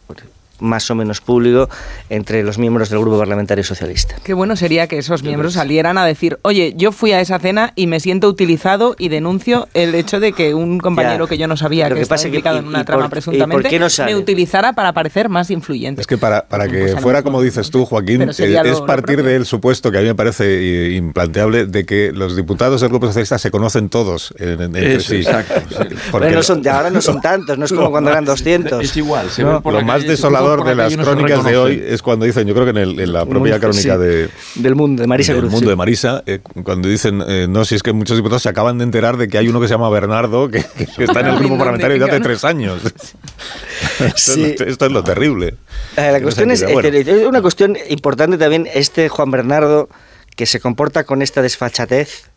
más 0.61 0.91
o 0.91 0.95
menos 0.95 1.21
público 1.21 1.69
entre 2.11 2.43
los 2.43 2.59
miembros 2.59 2.91
del 2.91 2.99
Grupo 3.01 3.19
Parlamentario 3.19 3.65
Socialista. 3.65 4.17
Qué 4.25 4.35
bueno 4.35 4.57
sería 4.57 4.87
que 4.87 4.99
esos 4.99 5.23
miembros 5.23 5.55
salieran 5.55 5.99
a 5.99 6.05
decir, 6.05 6.39
oye, 6.43 6.75
yo 6.77 6.93
fui 6.93 7.13
a 7.13 7.21
esa 7.21 7.39
cena 7.39 7.73
y 7.77 7.87
me 7.87 8.01
siento 8.01 8.29
utilizado 8.29 8.95
y 8.99 9.09
denuncio 9.09 9.69
el 9.75 9.95
hecho 9.95 10.21
de 10.21 10.33
que 10.33 10.55
un 10.55 10.79
compañero 10.79 11.25
Ya. 11.27 11.29
que 11.31 11.39
yo 11.39 11.47
no 11.49 11.57
sabía 11.57 11.89
Lo 11.89 11.95
que, 11.95 12.01
que 12.01 12.03
estaba 12.03 12.17
pasa 12.17 12.29
es 12.29 12.31
que- 12.33 12.37
implicado 12.39 12.57
y- 12.57 12.61
en 12.61 12.67
una 12.69 12.81
y 12.81 12.85
trama 12.85 12.99
por- 13.03 13.07
y 13.07 13.09
por 13.09 13.11
presuntamente 13.11 13.69
qué 13.69 13.79
no 13.79 13.87
me 14.07 14.17
utilizara 14.17 14.73
para 14.73 14.93
parecer 14.93 15.29
más 15.29 15.51
influyente. 15.51 16.01
Es 16.01 16.07
que 16.07 16.19
para, 16.19 16.47
para 16.47 16.67
que 16.69 16.79
Pues 16.89 17.01
fuera 17.01 17.23
como 17.23 17.41
dices 17.43 17.71
tú, 17.71 17.85
Joaquín, 17.85 18.23
eh, 18.23 18.27
es 18.31 18.39
lo 18.81 18.87
partir 18.87 19.23
del 19.23 19.47
supuesto 19.47 19.91
que 19.93 19.99
a 19.99 20.01
mí 20.01 20.07
me 20.07 20.15
parece 20.15 20.91
implanteable 20.95 21.67
de 21.67 21.85
que 21.85 22.13
los 22.13 22.37
diputados 22.37 22.81
del 22.81 22.91
Grupo 22.91 23.07
Socialista 23.07 23.39
se 23.39 23.51
conocen 23.51 23.89
todos 23.89 24.33
eh, 24.39 24.55
en- 24.59 24.63
entre 24.63 24.95
Eso, 24.97 25.11
sí. 25.11 25.17
exacto, 25.17 25.55
sí. 25.71 25.95
Porque 26.11 26.27
Pero 26.29 26.39
no 26.39 26.43
son, 26.43 26.67
ahora 26.69 26.91
no 26.91 27.01
son 27.01 27.21
tantos, 27.23 27.59
no 27.59 27.65
es 27.65 27.73
como 27.73 27.91
cuando 27.91 28.11
eran 28.11 28.25
más- 28.27 28.39
200. 28.39 28.83
Es 28.85 28.97
igual, 28.97 29.31
se 29.31 29.43
¿no? 29.43 29.53
ven 29.55 29.63
por 29.63 29.73
lo 29.75 29.83
más 29.83 30.03
desolador 30.05 30.48
de 30.57 30.75
las 30.75 30.97
crónicas 30.97 31.45
de 31.45 31.57
hoy 31.57 31.83
es 31.87 32.03
cuando 32.03 32.25
dicen, 32.27 32.47
yo 32.47 32.55
creo 32.55 32.65
que 32.65 32.71
en, 32.71 32.77
el- 32.79 33.01
en 33.01 33.13
la 33.13 33.25
propia 33.27 33.53
Mundo, 33.55 33.59
crónica 33.61 33.95
sí. 33.95 34.01
de, 34.01 34.29
Del 34.57 34.75
mundo, 34.75 35.03
de 35.03 35.07
Marisa 35.09 35.33
del 35.33 35.43
Cruz. 35.43 35.53
mundo 35.53 35.67
sí. 35.67 35.71
de 35.71 35.77
Marisa, 35.77 36.23
eh, 36.27 36.41
cuando 36.65 36.89
dicen, 36.89 37.23
eh, 37.27 37.47
no, 37.49 37.65
si 37.65 37.75
es 37.75 37.83
que 37.83 37.93
muchos 37.93 38.17
diputados 38.17 38.43
se 38.43 38.49
acaban 38.49 38.79
de 38.79 38.85
enterar 38.85 39.17
de 39.17 39.29
que 39.29 39.39
hay 39.39 39.49
uno 39.49 39.61
que 39.61 39.69
se 39.69 39.75
llama 39.75 39.89
Bernardo, 39.91 40.49
que, 40.49 40.65
que 40.97 41.05
está 41.05 41.21
en 41.21 41.27
el 41.27 41.39
grupo 41.39 41.57
parlamentario 41.59 41.97
desde 41.99 42.11
hace 42.11 42.21
tres 42.23 42.45
años. 42.45 42.81
esto, 44.01 44.13
Sí. 44.17 44.45
es, 44.45 44.61
lo- 44.61 44.67
esto 44.67 44.87
es 44.87 44.93
lo 44.93 45.05
terrible. 45.05 45.55
Eh, 45.97 46.11
La 46.13 46.21
cuestión 46.21 46.51
es, 46.51 46.63
bueno. 46.71 46.89
es 46.89 47.27
una 47.27 47.43
cuestión 47.43 47.77
importante 47.89 48.39
también, 48.39 48.69
este 48.73 49.09
Juan 49.09 49.31
Bernardo, 49.31 49.89
que 50.37 50.47
se 50.47 50.61
comporta 50.61 51.05
con 51.05 51.23
esta 51.23 51.43
desfachatez, 51.43 52.31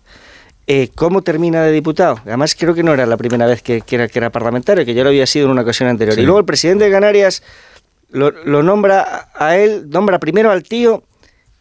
eh, 0.68 0.90
¿cómo 0.96 1.22
termina 1.22 1.64
de 1.64 1.72
diputado? 1.72 2.20
Además, 2.26 2.56
creo 2.58 2.74
que 2.74 2.84
no 2.84 2.94
era 2.94 3.06
la 3.06 3.18
primera 3.18 3.46
vez 3.48 3.62
que, 3.62 3.82
que 3.82 3.96
era, 3.96 4.08
que 4.08 4.20
era 4.20 4.30
parlamentario, 4.30 4.86
que 4.86 4.94
ya 4.94 5.04
lo 5.04 5.10
había 5.10 5.26
sido 5.26 5.46
en 5.46 5.52
una 5.52 5.62
ocasión 5.64 5.90
anterior. 5.90 6.16
Sí. 6.16 6.22
Y 6.22 6.24
luego 6.24 6.40
el 6.40 6.46
presidente 6.46 6.86
de 6.86 6.92
Canarias 6.92 7.44
lo, 8.12 8.32
lo 8.32 8.64
nombra 8.64 9.30
a 9.34 9.58
él, 9.58 9.90
nombra 9.90 10.20
primero 10.20 10.52
al 10.52 10.64
tío 10.64 11.04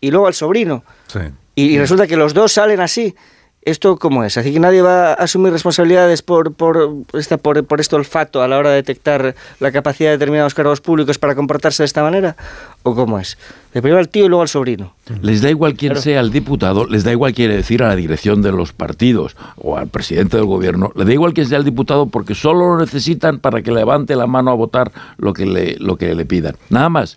y 0.00 0.10
luego 0.10 0.26
al 0.26 0.34
sobrino. 0.34 0.84
Sí. 1.06 1.20
Y, 1.54 1.74
y 1.74 1.78
resulta 1.78 2.06
que 2.06 2.16
los 2.16 2.34
dos 2.34 2.52
salen 2.52 2.80
así. 2.80 3.14
¿Esto 3.62 3.98
cómo 3.98 4.24
es? 4.24 4.38
¿Así 4.38 4.54
que 4.54 4.60
nadie 4.60 4.80
va 4.80 5.10
a 5.10 5.12
asumir 5.14 5.52
responsabilidades 5.52 6.22
por, 6.22 6.54
por, 6.54 6.94
esta, 7.12 7.36
por, 7.36 7.62
por 7.66 7.78
este 7.78 7.94
olfato 7.94 8.42
a 8.42 8.48
la 8.48 8.56
hora 8.56 8.70
de 8.70 8.76
detectar 8.76 9.34
la 9.58 9.70
capacidad 9.70 10.08
de 10.08 10.16
determinados 10.16 10.54
cargos 10.54 10.80
públicos 10.80 11.18
para 11.18 11.34
comportarse 11.34 11.82
de 11.82 11.86
esta 11.86 12.02
manera? 12.02 12.36
¿O 12.84 12.94
cómo 12.94 13.18
es? 13.18 13.36
De 13.72 13.80
primero 13.80 14.00
al 14.00 14.08
tío 14.08 14.24
y 14.24 14.28
luego 14.28 14.42
al 14.42 14.48
sobrino. 14.48 14.94
Les 15.22 15.42
da 15.42 15.50
igual 15.50 15.74
quién 15.74 15.94
sea 15.96 16.20
el 16.20 16.32
diputado, 16.32 16.86
les 16.86 17.04
da 17.04 17.12
igual 17.12 17.32
quiere 17.34 17.56
decir 17.56 17.82
a 17.82 17.88
la 17.88 17.96
dirección 17.96 18.42
de 18.42 18.50
los 18.50 18.72
partidos 18.72 19.36
o 19.56 19.76
al 19.76 19.86
presidente 19.86 20.36
del 20.36 20.46
gobierno, 20.46 20.92
le 20.96 21.04
da 21.04 21.12
igual 21.12 21.34
quién 21.34 21.46
sea 21.46 21.58
el 21.58 21.64
diputado 21.64 22.06
porque 22.06 22.34
solo 22.34 22.74
lo 22.74 22.80
necesitan 22.80 23.38
para 23.38 23.62
que 23.62 23.70
levante 23.70 24.16
la 24.16 24.26
mano 24.26 24.50
a 24.50 24.54
votar 24.54 24.90
lo 25.18 25.32
que 25.32 25.46
le, 25.46 25.76
lo 25.78 25.96
que 25.96 26.14
le 26.14 26.24
pidan. 26.24 26.56
Nada 26.68 26.88
más. 26.88 27.16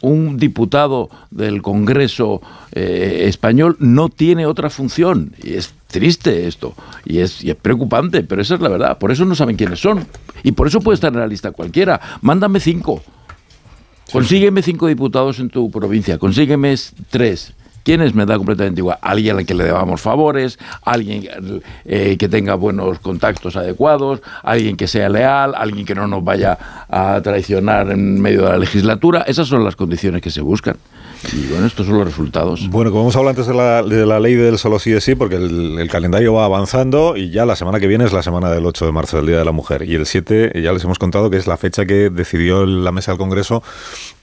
Un 0.00 0.36
diputado 0.36 1.10
del 1.30 1.62
Congreso 1.62 2.42
eh, 2.72 3.26
español 3.28 3.76
no 3.78 4.08
tiene 4.08 4.46
otra 4.46 4.68
función. 4.68 5.32
Y 5.40 5.54
es 5.54 5.72
triste 5.86 6.48
esto. 6.48 6.74
Y 7.04 7.18
es, 7.18 7.44
y 7.44 7.50
es 7.50 7.56
preocupante, 7.56 8.24
pero 8.24 8.42
esa 8.42 8.56
es 8.56 8.60
la 8.60 8.68
verdad. 8.68 8.98
Por 8.98 9.12
eso 9.12 9.24
no 9.24 9.36
saben 9.36 9.54
quiénes 9.54 9.78
son. 9.78 10.04
Y 10.42 10.50
por 10.52 10.66
eso 10.66 10.80
puede 10.80 10.96
estar 10.96 11.12
en 11.12 11.20
la 11.20 11.28
lista 11.28 11.52
cualquiera. 11.52 12.00
Mándame 12.20 12.58
cinco. 12.58 13.00
Consígueme 14.12 14.60
cinco 14.60 14.88
diputados 14.88 15.38
en 15.38 15.48
tu 15.48 15.70
provincia, 15.70 16.18
consígueme 16.18 16.74
tres. 17.08 17.54
¿Quiénes 17.82 18.14
me 18.14 18.26
da 18.26 18.36
completamente 18.36 18.80
igual? 18.80 18.98
Alguien 19.00 19.38
al 19.38 19.46
que 19.46 19.54
le 19.54 19.64
debamos 19.64 20.00
favores, 20.00 20.58
alguien 20.82 21.28
eh, 21.84 22.16
que 22.18 22.28
tenga 22.28 22.54
buenos 22.54 23.00
contactos 23.00 23.56
adecuados, 23.56 24.20
alguien 24.42 24.76
que 24.76 24.86
sea 24.86 25.08
leal, 25.08 25.54
alguien 25.56 25.84
que 25.84 25.94
no 25.94 26.06
nos 26.06 26.22
vaya 26.22 26.58
a 26.88 27.20
traicionar 27.22 27.90
en 27.90 28.20
medio 28.20 28.44
de 28.44 28.50
la 28.50 28.58
legislatura. 28.58 29.22
Esas 29.22 29.48
son 29.48 29.64
las 29.64 29.74
condiciones 29.74 30.22
que 30.22 30.30
se 30.30 30.42
buscan. 30.42 30.76
Y 31.32 31.46
bueno, 31.46 31.66
estos 31.66 31.86
son 31.86 31.98
los 31.98 32.06
resultados. 32.06 32.68
Bueno, 32.68 32.90
como 32.90 33.04
hemos 33.04 33.16
hablado 33.16 33.30
antes 33.30 33.46
de 33.46 33.54
la, 33.54 33.82
de 33.82 34.06
la 34.06 34.18
ley 34.18 34.34
del 34.34 34.58
solo 34.58 34.78
sí 34.78 34.92
es 34.92 35.04
sí, 35.04 35.14
porque 35.14 35.36
el, 35.36 35.78
el 35.78 35.88
calendario 35.88 36.34
va 36.34 36.44
avanzando 36.44 37.16
y 37.16 37.30
ya 37.30 37.46
la 37.46 37.56
semana 37.56 37.80
que 37.80 37.86
viene 37.86 38.04
es 38.04 38.12
la 38.12 38.22
semana 38.22 38.50
del 38.50 38.66
8 38.66 38.86
de 38.86 38.92
marzo, 38.92 39.16
del 39.18 39.26
Día 39.26 39.38
de 39.38 39.44
la 39.44 39.52
Mujer. 39.52 39.82
Y 39.82 39.94
el 39.94 40.06
7 40.06 40.52
ya 40.62 40.72
les 40.72 40.82
hemos 40.84 40.98
contado 40.98 41.30
que 41.30 41.36
es 41.36 41.46
la 41.46 41.56
fecha 41.56 41.86
que 41.86 42.10
decidió 42.10 42.66
la 42.66 42.92
mesa 42.92 43.12
del 43.12 43.18
Congreso 43.18 43.62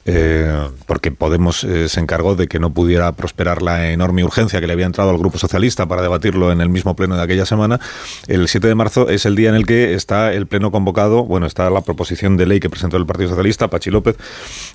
eh, 0.06 0.70
porque 0.88 1.10
Podemos 1.12 1.64
eh, 1.64 1.90
se 1.90 2.00
encargó 2.00 2.36
de 2.36 2.48
que 2.48 2.60
no 2.60 2.72
pudiera 2.72 3.12
prosperar 3.12 3.62
la 3.62 3.92
enorme 3.92 4.24
urgencia 4.24 4.62
que 4.62 4.68
le 4.68 4.74
había 4.74 4.86
entrado 4.86 5.10
al 5.10 5.18
Grupo 5.18 5.38
Socialista 5.38 5.86
para 5.88 6.02
debatirlo 6.02 6.52
en 6.52 6.62
el 6.62 6.70
mismo 6.70 6.96
pleno 6.96 7.18
de 7.18 7.24
aquella 7.24 7.46
semana. 7.46 7.80
El 8.28 8.48
7 8.48 8.68
de 8.68 8.76
marzo 8.76 9.10
es 9.10 9.26
el 9.26 9.36
día 9.36 9.50
en 9.50 9.56
el 9.56 9.66
que 9.66 9.94
está 9.94 10.32
el 10.34 10.48
pleno 10.48 10.72
convocado, 10.72 11.26
bueno, 11.26 11.46
está 11.46 11.70
la 11.70 11.82
proposición 11.82 12.38
de 12.38 12.46
ley 12.46 12.60
que 12.60 12.70
presentó 12.70 12.98
el 12.98 13.06
Partido 13.06 13.30
Socialista, 13.30 13.68
Pachi 13.70 13.92
López, 13.92 14.16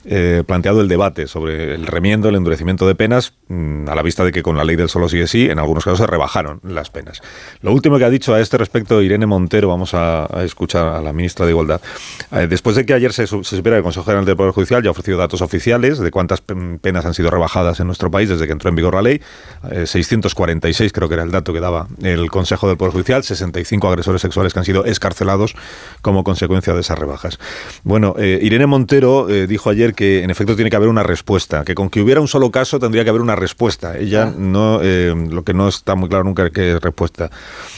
eh, 0.04 0.42
planteado 0.46 0.80
el 0.80 0.88
debate 0.88 1.26
sobre 1.26 1.74
el 1.74 1.86
remiendo, 1.86 2.28
el 2.28 2.34
endurecimiento 2.34 2.86
de 2.86 2.94
penas, 2.94 3.32
mm, 3.48 3.88
a 3.88 3.94
la 3.94 4.02
vista 4.02 4.24
de 4.24 4.32
que 4.32 4.42
con 4.42 4.56
la 4.56 4.64
ley 4.64 4.76
del 4.76 4.88
solo 4.88 5.08
sí 5.08 5.18
es 5.20 5.30
sí, 5.30 5.48
en 5.48 5.58
algunos 5.58 5.84
casos 5.84 6.00
se 6.00 6.06
rebajaron 6.06 6.60
las 6.62 6.90
penas. 6.90 7.22
Lo 7.62 7.72
último 7.72 7.98
que 7.98 8.04
ha 8.04 8.10
dicho 8.10 8.34
a 8.34 8.40
este 8.40 8.58
respecto 8.58 9.00
Irene 9.00 9.26
Montero, 9.26 9.68
vamos 9.68 9.94
a, 9.94 10.28
escuchar 10.44 10.88
a 10.88 11.00
la 11.00 11.12
ministra 11.12 11.46
de 11.46 11.52
Igualdad, 11.52 11.80
después 12.48 12.76
de 12.76 12.84
que 12.84 12.92
ayer 12.92 13.12
se, 13.12 13.26
se 13.26 13.62
que 13.62 13.68
el 13.76 13.82
Consejo 13.82 14.04
General 14.04 14.24
del 14.24 14.36
Poder 14.36 14.52
Judicial 14.52 14.82
ya 14.82 14.90
ha 14.90 14.94
datos 15.16 15.42
oficiales 15.42 15.98
de 15.98 16.10
cuántas 16.10 16.40
pe- 16.40 16.54
penas 16.80 17.04
han 17.04 17.14
sido 17.14 17.30
rebajadas 17.30 17.80
en 17.80 17.86
nuestro 17.86 18.10
país 18.10 18.28
desde 18.28 18.46
que 18.46 18.52
entró 18.52 18.68
en 18.70 18.76
vigor 18.76 18.94
la 18.94 19.02
ley, 19.02 19.20
eh, 19.70 19.86
646 19.86 20.92
creo 20.92 21.08
que 21.08 21.14
era 21.14 21.22
el 21.22 21.30
dato 21.30 21.52
que 21.52 21.60
daba 21.60 21.86
el 22.02 22.30
Consejo 22.30 22.68
del 22.68 22.76
Poder 22.76 22.92
Judicial, 22.92 23.22
65 23.22 23.88
agresores 23.88 24.20
sexuales 24.22 24.52
que 24.52 24.58
han 24.58 24.64
sido 24.64 24.84
escarcelados 24.84 25.54
como 26.02 26.24
consecuencia 26.24 26.74
de 26.74 26.80
esas 26.80 26.98
rebajas. 26.98 27.38
Bueno, 27.82 28.14
eh, 28.18 28.38
Irene 28.42 28.66
Montero 28.66 29.28
eh, 29.28 29.46
dijo 29.46 29.70
ayer 29.70 29.94
que 29.94 30.22
en 30.22 30.30
efecto 30.30 30.54
tiene 30.56 30.70
que 30.70 30.76
haber 30.76 30.88
una 30.88 31.02
respuesta, 31.02 31.64
que 31.64 31.74
con 31.74 31.90
que 31.90 32.00
hubiera 32.00 32.20
un 32.20 32.28
solo 32.28 32.50
caso 32.50 32.78
tendría 32.78 33.04
que 33.04 33.10
haber 33.10 33.22
una 33.22 33.36
respuesta. 33.36 33.98
Ella 33.98 34.32
no, 34.36 34.80
eh, 34.82 35.14
lo 35.30 35.42
que 35.44 35.54
no 35.54 35.68
está 35.68 35.94
muy 35.94 36.08
claro 36.08 36.24
nunca 36.24 36.46
es 36.46 36.52
qué 36.52 36.78
respuesta 36.80 37.30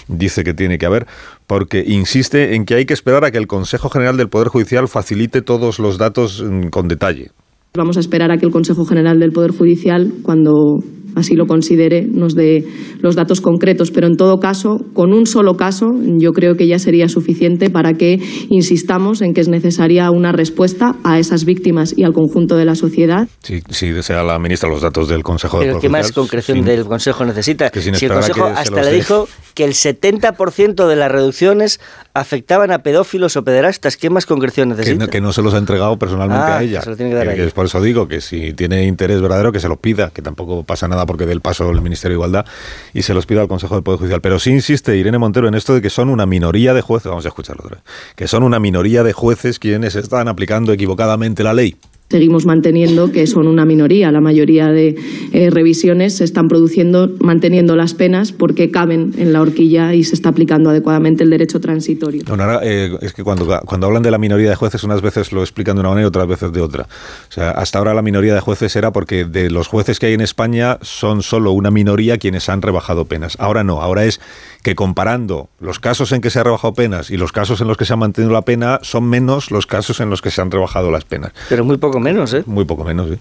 dice 0.09 0.45
que 0.45 0.55
tiene 0.55 0.79
que 0.79 0.87
haber, 0.87 1.07
porque 1.47 1.85
insiste 1.87 2.55
en 2.55 2.65
que 2.65 2.75
hay 2.75 2.87
que 2.87 2.95
esperar 2.95 3.25
a 3.25 3.31
que 3.31 3.39
el 3.39 3.47
Consejo 3.47 3.89
General 3.89 4.17
del 4.17 4.29
Poder 4.29 4.49
Judicial 4.49 4.89
facilite 4.89 5.43
todos 5.43 5.79
los 5.79 5.99
datos 5.99 6.43
mm, 6.43 6.69
con 6.69 6.89
detalle. 6.89 7.31
Vamos 7.75 7.97
a 7.97 8.01
esperar 8.01 8.31
a 8.33 8.39
que 8.39 8.47
el 8.47 8.53
Consejo 8.53 8.85
General 8.85 9.19
del 9.19 9.33
Poder 9.33 9.53
Judicial, 9.53 10.13
cuando 10.23 10.79
así 11.17 11.35
lo 11.35 11.47
considere, 11.47 12.03
nos 12.03 12.35
dé 12.37 12.65
los 13.01 13.17
datos 13.17 13.41
concretos. 13.41 13.91
Pero 13.91 14.07
en 14.07 14.17
todo 14.17 14.39
caso, 14.39 14.79
con 14.93 15.13
un 15.13 15.27
solo 15.27 15.55
caso, 15.57 15.87
yo 16.19 16.33
creo 16.33 16.55
que 16.57 16.69
ya 16.69 16.79
sería 16.79 17.09
suficiente 17.09 17.71
para 17.71 17.95
que 17.95 18.21
insistamos 18.51 19.23
en 19.23 19.35
que 19.35 19.41
es 19.41 19.49
necesaria 19.49 20.11
una 20.11 20.33
respuesta 20.33 20.95
a 21.03 21.19
esas 21.19 21.45
víctimas 21.45 21.93
y 21.97 22.05
al 22.05 22.13
conjunto 22.13 22.57
de 22.57 22.65
la 22.65 22.75
sociedad. 22.75 23.29
Sí, 23.43 23.61
sí 23.71 23.91
desea 23.91 24.23
la 24.23 24.39
ministra 24.39 24.69
los 24.69 24.83
datos 24.83 25.09
del 25.09 25.23
Consejo 25.23 25.59
Pero 25.59 25.73
del 25.75 25.81
¿qué 25.83 25.89
más 25.89 26.13
concreción 26.13 26.59
sin- 26.59 26.65
del 26.65 26.85
Consejo 26.85 27.25
necesita? 27.25 27.71
que 27.71 27.81
si 27.81 27.89
el 27.91 28.13
Consejo 28.13 28.45
hasta 28.47 28.83
le 28.83 28.93
dijo 28.93 29.29
que 29.55 29.65
el 29.65 29.73
70% 29.73 30.87
de 30.87 30.97
las 30.97 31.11
reducciones 31.11 31.81
afectaban 32.21 32.71
a 32.71 32.79
pedófilos 32.83 33.37
o 33.37 33.45
pederastas, 33.45 33.97
¿qué 33.97 34.09
más 34.11 34.27
concreción 34.27 34.71
que 34.71 34.77
necesita? 34.77 35.05
no, 35.05 35.11
que 35.11 35.21
no 35.21 35.33
se 35.33 35.43
los 35.43 35.53
ha 35.55 35.59
entregado 35.59 35.99
personalmente 35.99 36.43
Ah, 36.45 36.59
a 36.59 36.63
ella. 36.63 36.79
que 36.81 36.85
se 36.85 36.91
lo 36.91 36.97
tiene 36.97 37.11
que 37.13 37.17
dar 37.19 37.29
a 37.29 37.35
Que- 37.35 37.43
ella. 37.43 37.53
por 37.55 37.67
eso 37.67 37.81
digo 37.83 38.09
que 38.09 38.21
si 38.21 38.53
tiene 38.55 38.85
interés 38.85 39.21
verdadero 39.21 39.53
que 39.53 39.61
se 39.61 39.69
lo 39.69 39.77
pida, 39.77 40.11
que 40.11 40.23
tampoco 40.23 40.63
pasa 40.65 40.89
nada 40.89 41.05
porque 41.07 41.27
dé 41.27 41.33
el 41.33 41.41
paso 41.41 41.71
el 41.71 41.81
Ministerio 41.83 42.15
de 42.17 42.19
Igualdad 42.19 42.47
y 42.95 43.03
se 43.03 43.13
los 43.15 43.27
pida 43.27 43.43
al 43.43 43.49
Consejo 43.49 43.75
del 43.75 43.85
Poder 43.85 43.99
Judicial. 43.99 44.21
Pero 44.21 44.39
sí 44.39 44.51
insiste 44.51 44.97
Irene 44.97 45.19
Montero 45.19 45.47
en 45.49 45.55
esto 45.55 45.75
de 45.75 45.83
que 45.83 45.91
son 45.91 46.09
una 46.09 46.27
minoría 46.27 46.73
de 46.75 46.81
jueces, 46.81 47.09
vamos 47.11 47.25
a 47.25 47.29
escucharlo 47.29 47.63
otra 47.65 47.77
vez, 47.77 47.85
que 48.17 48.27
son 48.29 48.43
una 48.43 48.59
minoría 48.59 49.03
de 49.03 49.13
jueces 49.13 49.59
quienes 49.59 49.95
están 49.97 50.29
aplicando 50.29 50.73
equivocadamente 50.73 51.43
la 51.45 51.53
ley. 51.55 51.77
Seguimos 52.09 52.47
manteniendo 52.47 53.11
que 53.11 53.27
son 53.27 53.49
una 53.49 53.65
minoría. 53.65 54.13
La 54.13 54.21
mayoría 54.21 54.69
de 54.69 54.97
eh, 55.33 55.51
revisiones 55.51 56.17
se 56.17 56.25
están 56.25 56.47
produciendo 56.47 57.11
manteniendo 57.19 57.75
las 57.75 57.95
penas 57.95 58.31
porque 58.31 58.71
caben 58.71 59.13
en 59.19 59.33
la 59.33 59.41
horquilla 59.41 59.93
y 59.93 60.05
se 60.05 60.15
está 60.15 60.29
aplicando 60.29 60.71
adecuadamente 60.71 61.25
el 61.25 61.31
derecho 61.31 61.61
transitorio. 61.61 62.23
Eh, 62.63 62.97
es 63.01 63.13
que 63.13 63.25
cuando, 63.25 63.47
cuando 63.67 63.89
hablan 63.89 64.05
de 64.05 64.13
la 64.13 64.19
minoría 64.19 64.51
de 64.51 64.55
jueces, 64.55 64.85
unas 64.85 65.03
veces 65.03 65.33
lo 65.33 65.41
explican 65.41 65.75
de 65.75 65.81
una 65.81 65.89
manera 65.89 66.07
y 66.07 66.09
otras 66.09 66.29
veces 66.29 66.53
de 66.53 66.61
otra. 66.61 66.85
O 66.85 67.33
sea, 67.33 67.51
hasta 67.51 67.79
ahora 67.79 67.93
la 67.93 68.03
minoría 68.03 68.35
de 68.35 68.41
jueces 68.41 68.77
era 68.77 68.93
porque 68.93 69.25
de 69.25 69.51
los 69.51 69.67
jueces 69.67 69.99
que 69.99 70.07
hay 70.07 70.15
en 70.15 70.21
España 70.21 70.79
son 70.83 71.23
solo 71.23 71.51
una 71.51 71.73
minoría 71.73 72.19
quienes 72.19 72.49
han 72.49 72.63
rebajado 72.63 73.07
penas. 73.07 73.37
Ahora 73.41 73.65
no, 73.65 73.83
ahora 73.83 74.05
es 74.05 74.21
que 74.67 74.75
comparando 74.75 75.49
los 75.61 75.79
casos 75.79 76.11
en 76.11 76.21
que 76.21 76.29
se 76.29 76.41
ha 76.41 76.43
rebajado 76.43 76.75
penas 76.75 77.13
y 77.13 77.17
los 77.17 77.31
casos 77.31 77.61
en 77.61 77.69
los 77.69 77.77
que 77.77 77.85
se 77.85 77.93
ha 77.93 77.97
mantenido 77.97 78.33
la 78.33 78.43
pena, 78.43 78.81
son 78.83 79.05
menos 79.05 79.53
los 79.53 79.65
casos 79.65 80.01
en 80.01 80.11
los 80.11 80.21
que 80.21 80.33
se 80.33 80.41
han 80.43 80.51
rebajado 80.51 80.91
las 80.91 81.05
penas. 81.05 81.31
Pero 81.49 81.65
muy 81.65 81.77
poco 81.77 82.01
menos, 82.01 82.35
¿eh? 82.35 82.43
Muy 82.47 82.65
poco 82.65 82.83
menos, 82.83 83.09
sí. 83.09 83.17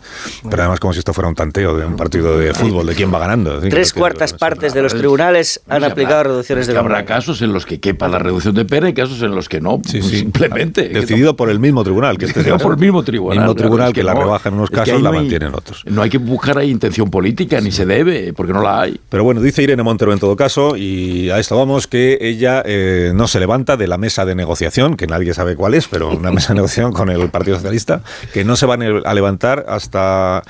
Pero 0.49 0.63
además 0.63 0.79
como 0.79 0.91
si 0.93 0.97
esto 0.97 1.13
fuera 1.13 1.27
un 1.27 1.35
tanteo 1.35 1.77
de 1.77 1.85
un 1.85 1.95
partido 1.97 2.35
de 2.39 2.51
fútbol, 2.55 2.87
de 2.87 2.95
quién 2.95 3.13
va 3.13 3.19
ganando. 3.19 3.59
Tres 3.59 3.93
que- 3.93 3.99
cuartas 3.99 4.33
partes 4.33 4.73
de 4.73 4.81
los 4.81 4.95
tribunales 4.95 5.61
han 5.67 5.83
aplicado 5.83 6.15
habrá- 6.21 6.29
reducciones 6.31 6.65
de 6.65 6.73
que 6.73 6.79
habrá 6.79 7.05
casos 7.05 7.39
en 7.43 7.53
los 7.53 7.67
que 7.67 7.79
quepa 7.79 8.07
la 8.07 8.17
reducción 8.17 8.55
de 8.55 8.65
pena 8.65 8.89
y 8.89 8.95
casos 8.95 9.21
en 9.21 9.35
los 9.35 9.47
que 9.47 9.61
no. 9.61 9.79
Simplemente. 9.85 10.89
Decidido 10.89 11.35
por 11.35 11.51
el 11.51 11.59
mismo 11.59 11.83
tribunal. 11.83 12.17
Que 12.17 12.25
este 12.25 12.39
Decidido 12.39 12.57
sea- 12.57 12.63
por 12.63 12.73
el 12.73 12.79
mismo 12.79 13.03
tribunal. 13.03 13.37
mismo 13.37 13.53
claro, 13.53 13.69
tribunal 13.69 13.93
que, 13.93 14.01
la 14.01 14.15
no. 14.15 14.21
rebaja 14.21 14.49
en 14.49 14.55
unos 14.55 14.71
casos, 14.71 14.99
la 15.01 15.09
no 15.11 15.15
hay- 15.15 15.21
mantiene 15.21 15.45
en 15.45 15.53
otros. 15.53 15.83
No 15.85 16.01
hay 16.01 16.09
que 16.09 16.17
buscar 16.17 16.57
ahí 16.57 16.71
intención 16.71 17.11
política, 17.11 17.61
ni 17.61 17.71
se 17.71 17.85
debe, 17.85 18.33
porque 18.33 18.51
no 18.51 18.63
la 18.63 18.81
hay. 18.81 18.99
Pero 19.09 19.23
bueno, 19.23 19.41
dice 19.41 19.61
Irene 19.61 19.83
Montero 19.83 20.11
en 20.11 20.17
todo 20.19 20.35
caso, 20.35 20.75
y 20.75 21.29
a 21.35 21.39
esto 21.39 21.57
vamos, 21.57 21.87
que 21.87 22.17
ella 22.21 22.63
eh, 22.65 23.11
no 23.13 23.27
se 23.27 23.39
levanta 23.39 23.77
de 23.77 23.87
la 23.87 23.97
mesa 23.97 24.25
de 24.25 24.35
negociación, 24.35 24.95
que 24.95 25.07
nadie 25.07 25.33
sabe 25.33 25.55
cuál 25.55 25.73
es, 25.73 25.87
pero 25.87 26.09
una 26.09 26.31
mesa 26.33 26.53
de 26.53 26.55
negociación 26.55 26.91
con 26.91 27.09
el 27.09 27.29
Partido 27.29 27.57
Socialista, 27.57 28.01
que 28.33 28.43
no 28.43 28.55
se 28.55 28.65
van 28.65 28.81
a 28.81 29.13
levantar 29.13 29.65
hasta, 29.67 30.41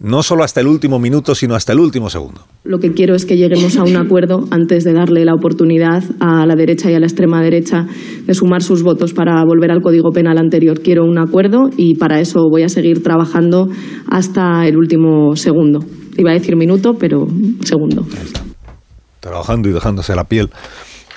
no 0.00 0.22
solo 0.22 0.42
hasta 0.42 0.60
el 0.60 0.66
último 0.66 0.98
minuto, 0.98 1.34
sino 1.34 1.54
hasta 1.54 1.72
el 1.72 1.78
último 1.78 2.10
segundo. 2.10 2.42
Lo 2.64 2.78
que 2.78 2.92
quiero 2.92 3.14
es 3.14 3.24
que 3.24 3.36
lleguemos 3.36 3.76
a 3.76 3.84
un 3.84 3.96
acuerdo 3.96 4.44
antes 4.50 4.84
de 4.84 4.92
darle 4.92 5.24
la 5.24 5.34
oportunidad 5.34 6.02
a 6.18 6.44
la 6.44 6.56
derecha 6.56 6.90
y 6.90 6.94
a 6.94 7.00
la 7.00 7.06
extrema 7.06 7.40
derecha 7.40 7.86
de 8.26 8.34
sumar 8.34 8.62
sus 8.62 8.82
votos 8.82 9.12
para 9.14 9.44
volver 9.44 9.70
al 9.70 9.80
Código 9.80 10.10
Penal 10.10 10.38
anterior. 10.38 10.80
Quiero 10.80 11.04
un 11.04 11.18
acuerdo 11.18 11.70
y 11.76 11.94
para 11.94 12.20
eso 12.20 12.48
voy 12.50 12.64
a 12.64 12.68
seguir 12.68 13.02
trabajando 13.02 13.68
hasta 14.10 14.66
el 14.66 14.76
último 14.76 15.36
segundo. 15.36 15.80
Iba 16.18 16.30
a 16.30 16.34
decir 16.34 16.56
minuto, 16.56 16.94
pero 16.98 17.26
segundo. 17.64 18.04
Trabajando 19.22 19.68
y 19.68 19.72
dejándose 19.72 20.14
la 20.14 20.24
piel 20.24 20.50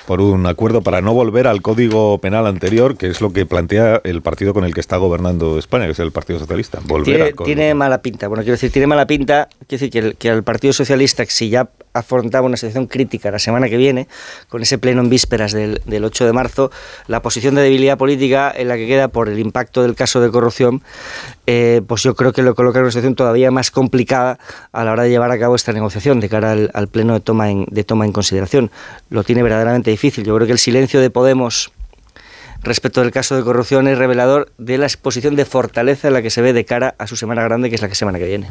por 0.06 0.20
un 0.20 0.46
acuerdo 0.46 0.82
para 0.82 1.00
no 1.00 1.12
volver 1.14 1.48
al 1.48 1.62
código 1.62 2.18
penal 2.18 2.46
anterior, 2.46 2.96
que 2.96 3.08
es 3.08 3.20
lo 3.20 3.32
que 3.32 3.44
plantea 3.44 4.00
el 4.04 4.22
partido 4.22 4.54
con 4.54 4.64
el 4.64 4.72
que 4.72 4.78
está 4.78 4.98
gobernando 4.98 5.58
España, 5.58 5.86
que 5.86 5.90
es 5.92 5.98
el 5.98 6.12
Partido 6.12 6.38
Socialista. 6.38 6.78
Volver 6.84 7.04
Tiene, 7.06 7.22
al 7.24 7.34
código. 7.34 7.44
tiene 7.44 7.74
mala 7.74 8.00
pinta. 8.02 8.28
Bueno, 8.28 8.44
quiero 8.44 8.52
decir, 8.54 8.70
tiene 8.70 8.86
mala 8.86 9.08
pinta. 9.08 9.48
Quiero 9.66 9.80
decir 9.80 9.90
que, 9.90 9.98
el- 9.98 10.14
que 10.16 10.30
al 10.30 10.44
Partido 10.44 10.72
Socialista, 10.72 11.24
si 11.26 11.48
ya 11.48 11.68
afrontaba 11.98 12.46
una 12.46 12.56
situación 12.56 12.86
crítica 12.86 13.30
la 13.30 13.38
semana 13.38 13.68
que 13.68 13.76
viene, 13.76 14.08
con 14.48 14.62
ese 14.62 14.78
pleno 14.78 15.02
en 15.02 15.08
vísperas 15.08 15.52
del, 15.52 15.80
del 15.84 16.04
8 16.04 16.26
de 16.26 16.32
marzo, 16.32 16.70
la 17.06 17.22
posición 17.22 17.54
de 17.54 17.62
debilidad 17.62 17.98
política 17.98 18.52
en 18.54 18.68
la 18.68 18.76
que 18.76 18.86
queda 18.86 19.08
por 19.08 19.28
el 19.28 19.38
impacto 19.38 19.82
del 19.82 19.94
caso 19.94 20.20
de 20.20 20.30
corrupción, 20.30 20.82
eh, 21.46 21.82
pues 21.86 22.02
yo 22.02 22.14
creo 22.14 22.32
que 22.32 22.42
lo 22.42 22.54
coloca 22.54 22.78
en 22.78 22.84
una 22.84 22.90
situación 22.90 23.14
todavía 23.14 23.50
más 23.50 23.70
complicada 23.70 24.38
a 24.72 24.84
la 24.84 24.92
hora 24.92 25.04
de 25.04 25.10
llevar 25.10 25.30
a 25.30 25.38
cabo 25.38 25.54
esta 25.54 25.72
negociación 25.72 26.20
de 26.20 26.28
cara 26.28 26.52
al, 26.72 26.88
pleno 26.88 27.14
de 27.14 27.20
toma, 27.20 27.50
en, 27.50 27.66
de 27.70 27.84
toma 27.84 28.04
en 28.04 28.12
consideración. 28.12 28.70
Lo 29.10 29.24
tiene 29.24 29.42
verdaderamente 29.42 29.90
difícil. 29.90 30.24
Yo 30.24 30.34
creo 30.34 30.46
que 30.46 30.52
el 30.52 30.58
silencio 30.58 31.00
de 31.00 31.10
Podemos 31.10 31.72
respecto 32.62 33.00
del 33.00 33.12
caso 33.12 33.36
de 33.36 33.42
corrupción 33.42 33.86
es 33.88 33.96
revelador 33.96 34.52
de 34.58 34.78
la 34.78 34.86
exposición 34.86 35.36
de 35.36 35.44
fortaleza 35.44 36.08
en 36.08 36.14
la 36.14 36.22
que 36.22 36.30
se 36.30 36.42
ve 36.42 36.52
de 36.52 36.64
cara 36.64 36.94
a 36.98 37.06
su 37.06 37.16
semana 37.16 37.42
grande, 37.42 37.68
que 37.68 37.76
es 37.76 37.82
la 37.82 37.88
que 37.88 37.94
semana 37.94 38.18
que 38.18 38.26
viene. 38.26 38.50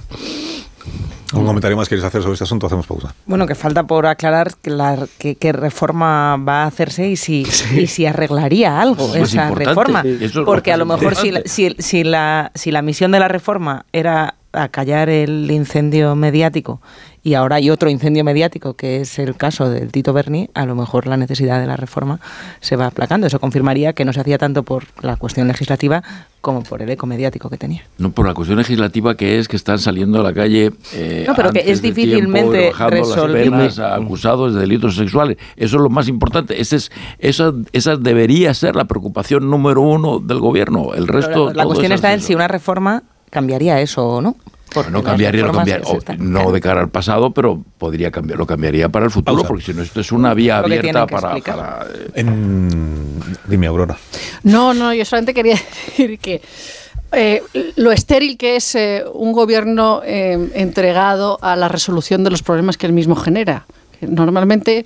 ¿Un 1.36 1.46
comentario 1.46 1.78
más 1.78 1.88
quieres 1.88 2.06
hacer 2.06 2.22
sobre 2.22 2.34
este 2.34 2.44
asunto? 2.46 2.68
Hacemos 2.68 2.88
pausa. 2.88 3.14
Bueno, 3.26 3.46
que 3.46 3.56
falta 3.56 3.84
por 3.84 4.06
aclarar 4.08 4.52
que 4.62 4.70
la, 4.70 5.08
qué, 5.18 5.52
reforma 5.52 6.38
va 6.38 6.64
a 6.64 6.68
hacerse 6.68 7.10
y 7.10 7.16
si, 7.16 7.46
y 7.76 7.88
si 7.88 8.06
arreglaría 8.06 8.80
algo 8.82 9.14
es 9.16 9.34
esa 9.34 9.52
reforma. 9.52 10.04
Es 10.06 10.34
Porque 10.46 10.72
a 10.72 10.78
lo 10.78 10.86
mejor 10.86 11.16
si, 11.16 11.32
la- 11.32 11.40
importante. 11.40 11.50
si, 11.50 11.76
si 11.80 12.04
la, 12.04 12.52
si 12.56 12.72
la 12.72 12.82
misión 12.82 13.12
de 13.12 13.20
la 13.20 13.28
reforma 13.28 13.86
era 13.92 14.36
acallar 14.56 15.10
el 15.10 15.50
incendio 15.52 16.16
mediático 16.16 16.82
y 17.24 17.34
ahora 17.34 17.56
hay 17.56 17.72
otro 17.72 17.90
incendio 17.90 18.24
mediático 18.24 18.76
que 18.76 19.02
es 19.02 19.18
el 19.18 19.36
caso 19.36 19.68
del 19.70 19.92
Tito 19.92 20.14
Berni, 20.14 20.50
a 20.54 20.66
lo 20.68 20.76
mejor 20.76 21.08
la 21.08 21.18
necesidad 21.18 21.60
de 21.60 21.66
la 21.66 21.76
reforma 21.76 22.20
se 22.62 22.76
va 22.76 22.86
aplacando. 22.86 23.26
Eso 23.26 23.40
confirmaría 23.40 23.94
que 23.94 24.06
no 24.06 24.14
se 24.14 24.20
hacía 24.22 24.38
tanto 24.38 24.62
por 24.62 24.84
la 25.02 25.16
cuestión 25.16 25.48
legislativa 25.48 26.04
como 26.42 26.62
por 26.62 26.84
el 26.84 26.90
eco 26.92 27.08
mediático 27.08 27.50
que 27.50 27.58
tenía. 27.58 27.82
No, 27.98 28.12
por 28.12 28.28
la 28.28 28.36
cuestión 28.36 28.60
legislativa 28.60 29.16
que 29.18 29.40
es 29.40 29.48
que 29.48 29.56
están 29.56 29.80
saliendo 29.80 30.20
a 30.20 30.24
la 30.24 30.34
calle. 30.34 30.72
eh, 30.94 31.24
No, 31.28 31.34
pero 31.34 31.50
que 31.52 31.62
antes 31.62 31.74
es 31.78 31.82
de 31.82 31.92
tiempo 31.94 32.02
difícilmente 32.12 32.68
bajando 32.70 32.96
las 32.98 33.08
resolvible. 33.10 33.44
penas 33.50 33.80
a 33.80 33.96
acusados 33.96 34.54
de 34.54 34.60
delitos 34.62 34.96
sexuales. 34.96 35.38
Eso 35.56 35.78
es 35.78 35.82
lo 35.82 35.90
más 35.90 36.08
importante. 36.08 36.62
Ese 36.62 36.76
es, 36.76 36.92
esa, 37.18 37.52
esa 37.72 37.96
debería 37.96 38.54
ser 38.54 38.76
la 38.76 38.86
preocupación 38.86 39.50
número 39.50 39.82
uno 39.82 40.20
del 40.20 40.38
gobierno. 40.38 40.94
El 40.94 41.08
Pero 41.08 41.20
resto. 41.20 41.46
la, 41.48 41.54
la 41.54 41.64
todo 41.64 41.70
cuestión 41.74 41.92
es 41.92 41.96
está 41.96 42.14
en 42.14 42.22
si 42.22 42.36
una 42.36 42.48
reforma 42.48 43.02
cambiaría 43.36 43.80
eso 43.82 44.06
o 44.08 44.22
no. 44.22 44.36
Porque 44.74 44.92
no 44.92 45.04
cambiaría, 45.04 45.46
o- 45.46 46.00
no 46.18 46.52
de 46.52 46.60
cara 46.62 46.82
al 46.82 46.90
pasado, 46.90 47.32
pero 47.32 47.62
podría 47.78 48.12
cambiar, 48.12 48.40
lo 48.40 48.46
cambiaría 48.48 48.90
para 48.90 49.06
el 49.06 49.12
futuro, 49.12 49.36
Pausa. 49.38 49.48
porque 49.48 49.64
si 49.64 49.74
no, 49.74 49.82
esto 49.84 50.00
es 50.02 50.12
una 50.12 50.34
vía 50.34 50.58
abierta 50.58 51.06
para, 51.08 51.38
eh, 51.38 52.10
En- 52.16 53.22
Dime, 53.48 53.68
Aurora. 53.68 53.96
No, 54.44 54.74
no, 54.74 54.94
yo 54.94 55.06
solamente 55.06 55.34
quería 55.34 55.56
decir 55.86 56.18
que 56.20 56.42
eh, 57.12 57.42
lo 57.76 57.92
estéril 57.92 58.38
que 58.38 58.56
es 58.58 58.76
eh, 58.76 59.04
un 59.14 59.32
gobierno 59.34 60.02
eh, 60.04 60.50
entregado 60.56 61.38
a 61.42 61.56
la 61.56 61.68
resolución 61.68 62.24
de 62.24 62.32
los 62.32 62.42
problemas 62.42 62.78
que 62.78 62.86
él 62.88 62.94
mismo 62.94 63.16
genera. 63.16 63.66
Que 64.00 64.08
Normalmente 64.08 64.86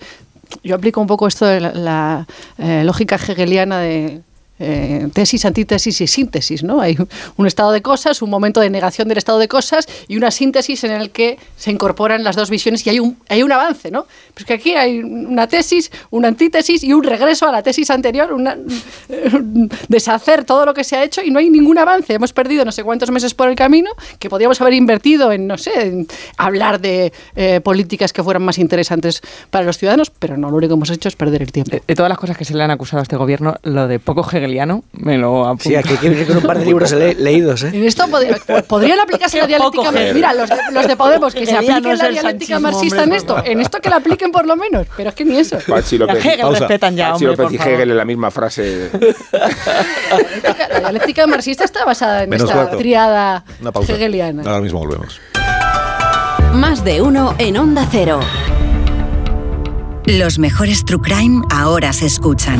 yo 0.64 0.76
aplico 0.76 1.00
un 1.02 1.08
poco 1.08 1.26
esto 1.28 1.45
de 1.45 1.61
la, 1.61 1.72
la, 1.74 2.28
eh, 2.58 2.84
lógica 2.84 3.16
hegeliana 3.16 3.80
de 3.80 4.22
eh, 4.59 5.07
tesis, 5.13 5.45
antítesis 5.45 6.01
y 6.01 6.07
síntesis, 6.07 6.63
¿no? 6.63 6.81
Hay 6.81 6.97
un 7.38 7.47
estado 7.47 7.71
de 7.71 7.81
cosas, 7.81 8.21
un 8.21 8.29
momento 8.29 8.59
de 8.59 8.69
negación 8.69 9.07
del 9.07 9.17
estado 9.17 9.39
de 9.39 9.47
cosas 9.47 9.88
y 10.07 10.17
una 10.17 10.31
síntesis 10.31 10.83
en 10.83 10.91
el 10.91 11.11
que 11.11 11.38
se 11.55 11.71
incorporan 11.71 12.23
las 12.23 12.35
dos 12.35 12.49
visiones 12.49 12.85
y 12.85 12.89
hay 12.89 12.99
un, 12.99 13.51
avance, 13.51 13.89
¿no? 13.89 14.05
Pues 14.33 14.45
que 14.45 14.53
aquí 14.53 14.75
hay 14.75 14.99
una 14.99 15.47
tesis, 15.47 15.91
una 16.11 16.27
antítesis 16.27 16.83
y 16.83 16.93
un 16.93 17.03
regreso 17.03 17.47
a 17.47 17.51
la 17.51 17.63
tesis 17.63 17.89
anterior, 17.89 18.33
una, 18.33 18.57
deshacer 19.88 20.43
todo 20.43 20.65
lo 20.65 20.73
que 20.73 20.83
se 20.83 20.97
ha 20.97 21.03
hecho 21.03 21.21
y 21.21 21.31
no 21.31 21.39
hay 21.39 21.49
ningún 21.49 21.77
avance. 21.77 22.13
Hemos 22.13 22.33
perdido 22.33 22.65
no 22.65 22.71
sé 22.71 22.83
cuántos 22.83 23.11
meses 23.11 23.33
por 23.33 23.47
el 23.47 23.55
camino 23.55 23.91
que 24.19 24.29
podríamos 24.29 24.59
haber 24.61 24.73
invertido 24.73 25.31
en, 25.31 25.47
no 25.47 25.57
sé, 25.57 26.05
hablar 26.38 26.81
de 26.81 27.13
eh, 27.35 27.61
políticas 27.61 28.13
que 28.13 28.23
fueran 28.23 28.43
más 28.43 28.57
interesantes 28.57 29.21
para 29.49 29.65
los 29.65 29.77
ciudadanos, 29.77 30.09
pero 30.09 30.38
no, 30.38 30.49
lo 30.49 30.57
único 30.57 30.71
que 30.71 30.77
hemos 30.77 30.89
hecho 30.89 31.07
es 31.07 31.15
perder 31.15 31.41
el 31.41 31.51
tiempo. 31.51 31.71
De, 31.71 31.83
de 31.85 31.95
todas 31.95 32.09
las 32.09 32.17
cosas 32.17 32.38
que 32.38 32.45
se 32.45 32.55
le 32.55 32.63
han 32.63 32.71
acusado 32.71 32.99
a 32.99 33.03
este 33.03 33.15
gobierno, 33.15 33.55
lo 33.63 33.88
de 33.88 33.99
poco 33.99 34.23
hegeliano 34.50 34.84
me 34.94 35.18
lo 35.18 35.45
apunto. 35.45 35.64
Sí, 35.69 35.76
aquí 35.76 35.94
hay 36.02 36.26
que 36.26 36.32
un 36.32 36.42
par 36.42 36.60
de 36.60 36.66
libros 36.72 36.92
le- 36.92 37.14
leídos, 37.16 37.64
¿eh? 37.64 37.72
En 37.74 37.84
esto 37.86 38.06
pod- 38.08 38.64
podrían 38.64 39.00
aplicarse 39.00 39.38
la 39.40 39.48
dialéctica. 39.48 39.92
Mira, 40.14 40.34
los 40.34 40.50
de, 40.50 40.56
los 40.72 40.88
de 40.88 40.95
Podemos, 40.98 41.34
que 41.34 41.45
se 41.45 41.56
apliquen 41.56 41.98
la 41.98 42.10
dialéctica 42.10 42.60
marxista 42.60 43.03
hombre, 43.03 43.16
en 43.18 43.22
esto. 43.22 43.44
En 43.45 43.61
esto 43.61 43.80
que 43.80 43.90
la 43.90 43.98
apliquen 43.98 44.32
por 44.32 44.45
lo 44.45 44.56
menos. 44.56 44.88
Pero 44.98 45.10
es 45.10 45.16
que 45.16 45.26
ni 45.26 45.38
eso. 45.38 45.58
Pachi 45.68 45.98
López, 45.98 46.26
Hegel 46.26 46.42
Pausa. 46.42 46.60
respetan 46.60 46.95
ya, 46.95 47.11
Pachi 47.11 47.26
hombre, 47.26 47.44
López 47.44 47.58
por 47.60 47.68
y. 47.68 47.72
Hegel 47.74 47.92
en 47.92 47.98
la 47.98 48.06
misma 48.06 48.32
frase. 48.32 48.90
La 50.72 50.80
dialéctica 50.80 51.28
marxista 51.28 51.64
está 51.64 51.86
basada 51.86 52.24
en 52.24 52.30
Menos 52.30 52.50
esta 52.50 52.61
cuarto. 52.61 52.78
triada 52.78 53.44
Una 53.61 53.72
pausa. 53.72 53.94
hegeliana. 53.94 54.44
Ahora 54.45 54.61
mismo 54.61 54.80
volvemos. 54.80 55.19
Más 56.53 56.84
de 56.84 57.02
uno 57.02 57.36
en 57.38 57.58
Onda 57.58 57.88
Cero. 57.92 58.19
Los 60.06 60.40
mejores 60.40 60.84
True 60.86 61.02
Crime 61.02 61.42
ahora 61.52 61.94
se 61.94 62.08
escuchan. 62.08 62.60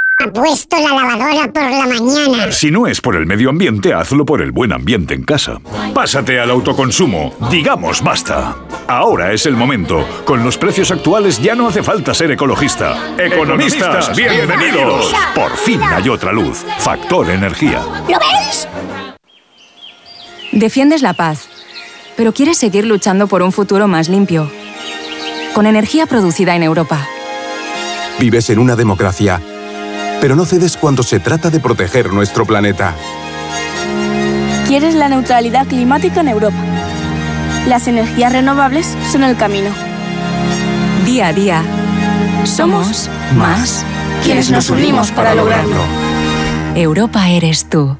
ha 0.21 0.31
puesto 0.31 0.77
la 0.77 0.93
lavadora 0.93 1.51
por 1.51 1.63
la 1.63 1.85
mañana? 1.87 2.51
Si 2.51 2.71
no 2.71 2.87
es 2.87 3.01
por 3.01 3.15
el 3.15 3.25
medio 3.25 3.49
ambiente, 3.49 3.93
hazlo 3.93 4.25
por 4.25 4.41
el 4.41 4.51
buen 4.51 4.71
ambiente 4.71 5.13
en 5.13 5.23
casa. 5.23 5.59
Pásate 5.93 6.39
al 6.39 6.51
autoconsumo. 6.51 7.33
Digamos 7.49 8.01
basta. 8.01 8.55
Ahora 8.87 9.33
es 9.33 9.45
el 9.45 9.55
momento. 9.55 10.05
Con 10.25 10.43
los 10.43 10.57
precios 10.57 10.91
actuales 10.91 11.41
ya 11.41 11.55
no 11.55 11.67
hace 11.67 11.83
falta 11.83 12.13
ser 12.13 12.31
ecologista. 12.31 13.15
Economistas, 13.17 14.15
bienvenidos. 14.15 15.13
Por 15.33 15.55
fin 15.57 15.81
hay 15.83 16.09
otra 16.09 16.31
luz. 16.31 16.65
Factor 16.79 17.29
energía. 17.29 17.81
¿Lo 18.07 18.17
veis? 18.19 18.67
Defiendes 20.51 21.01
la 21.01 21.13
paz, 21.13 21.47
pero 22.17 22.33
quieres 22.33 22.57
seguir 22.57 22.85
luchando 22.85 23.27
por 23.27 23.41
un 23.41 23.51
futuro 23.51 23.87
más 23.87 24.09
limpio 24.09 24.51
con 25.53 25.65
energía 25.65 26.05
producida 26.05 26.55
en 26.55 26.63
Europa. 26.63 27.07
Vives 28.19 28.49
en 28.49 28.59
una 28.59 28.75
democracia, 28.75 29.41
pero 30.21 30.35
no 30.35 30.45
cedes 30.45 30.77
cuando 30.77 31.03
se 31.03 31.19
trata 31.19 31.49
de 31.49 31.59
proteger 31.59 32.13
nuestro 32.13 32.45
planeta. 32.45 32.95
Quieres 34.67 34.95
la 34.95 35.09
neutralidad 35.09 35.67
climática 35.67 36.21
en 36.21 36.29
Europa. 36.29 36.55
Las 37.67 37.87
energías 37.87 38.31
renovables 38.31 38.95
son 39.11 39.23
el 39.23 39.35
camino. 39.35 39.71
Día 41.05 41.27
a 41.27 41.33
día, 41.33 41.63
somos 42.45 43.09
más 43.35 43.83
quienes 44.23 44.51
nos 44.51 44.69
unimos 44.69 45.11
para 45.11 45.35
lograrlo. 45.35 45.81
Europa 46.75 47.27
eres 47.27 47.67
tú. 47.67 47.97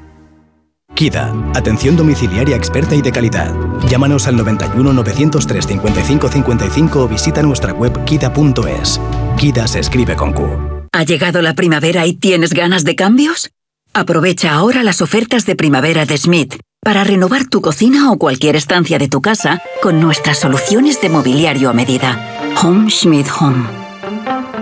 KIDA, 0.94 1.32
atención 1.54 1.96
domiciliaria 1.96 2.54
experta 2.54 2.94
y 2.94 3.02
de 3.02 3.12
calidad. 3.12 3.52
Llámanos 3.88 4.26
al 4.28 4.36
91 4.36 4.92
903 4.92 5.66
55 5.66 6.28
55 6.28 7.02
o 7.02 7.08
visita 7.08 7.42
nuestra 7.42 7.72
web 7.72 8.04
kida.es. 8.04 9.00
KIDA 9.36 9.66
se 9.66 9.80
escribe 9.80 10.14
con 10.14 10.32
Q. 10.32 10.71
¿Ha 10.94 11.04
llegado 11.04 11.40
la 11.40 11.54
primavera 11.54 12.06
y 12.06 12.12
tienes 12.12 12.52
ganas 12.52 12.84
de 12.84 12.94
cambios? 12.94 13.50
Aprovecha 13.94 14.52
ahora 14.52 14.82
las 14.82 15.00
ofertas 15.00 15.46
de 15.46 15.56
primavera 15.56 16.04
de 16.04 16.18
Smith 16.18 16.56
para 16.82 17.02
renovar 17.02 17.46
tu 17.46 17.62
cocina 17.62 18.12
o 18.12 18.18
cualquier 18.18 18.56
estancia 18.56 18.98
de 18.98 19.08
tu 19.08 19.22
casa 19.22 19.62
con 19.80 20.00
nuestras 20.00 20.38
soluciones 20.38 21.00
de 21.00 21.08
mobiliario 21.08 21.70
a 21.70 21.72
medida. 21.72 22.20
Home 22.62 22.90
Schmidt 22.90 23.28
Home. 23.40 23.66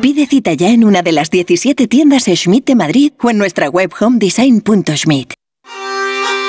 Pide 0.01 0.27
cita 0.27 0.53
ya 0.53 0.71
en 0.71 0.85
una 0.85 1.03
de 1.03 1.13
las 1.13 1.31
17 1.31 1.89
tiendas 1.89 2.25
Schmidt 2.25 2.65
de 2.65 2.77
Madrid 2.77 3.13
o 3.21 3.31
en 3.31 3.39
nuestra 3.39 3.69
web 3.69 3.93
homedesign.schmidt. 3.99 5.40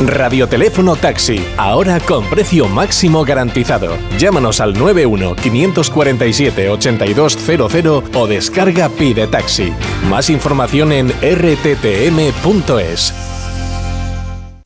Radioteléfono 0.00 0.96
Taxi, 0.96 1.44
ahora 1.56 2.00
con 2.00 2.24
precio 2.24 2.68
máximo 2.68 3.24
garantizado. 3.24 3.96
Llámanos 4.18 4.60
al 4.60 4.74
91 4.74 5.36
547 5.36 6.70
8200 6.70 8.04
o 8.14 8.26
descarga 8.26 8.88
Pide 8.88 9.26
Taxi. 9.26 9.72
Más 10.08 10.30
información 10.30 10.92
en 10.92 11.10
rttm.es. 11.10 13.14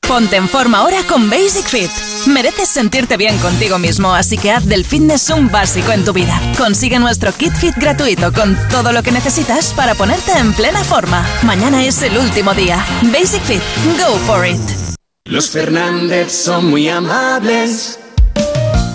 Ponte 0.07 0.37
en 0.37 0.49
forma 0.49 0.79
ahora 0.79 0.99
con 1.09 1.31
Basic 1.31 1.67
Fit. 1.67 1.91
Mereces 2.27 2.69
sentirte 2.69 3.17
bien 3.17 3.37
contigo 3.39 3.79
mismo, 3.79 4.15
así 4.15 4.39
que 4.39 4.53
haz 4.53 4.67
del 4.67 4.85
fitness 4.85 5.31
un 5.31 5.51
básico 5.51 5.93
en 5.93 6.05
tu 6.05 6.13
vida. 6.13 6.41
Consigue 6.57 6.99
nuestro 6.99 7.33
kit 7.33 7.53
fit 7.53 7.75
gratuito 7.77 8.33
con 8.33 8.57
todo 8.71 8.93
lo 8.93 9.03
que 9.03 9.13
necesitas 9.13 9.73
para 9.73 9.95
ponerte 9.95 10.33
en 10.33 10.53
plena 10.53 10.85
forma. 10.85 11.27
Mañana 11.43 11.85
es 11.85 12.03
el 12.03 12.17
último 12.19 12.55
día. 12.55 12.85
Basic 13.13 13.43
Fit, 13.43 13.63
go 13.99 14.17
for 14.27 14.47
it. 14.47 14.94
Los 15.27 15.49
Fernández 15.49 16.33
son 16.33 16.69
muy 16.69 16.87
amables. 16.91 17.99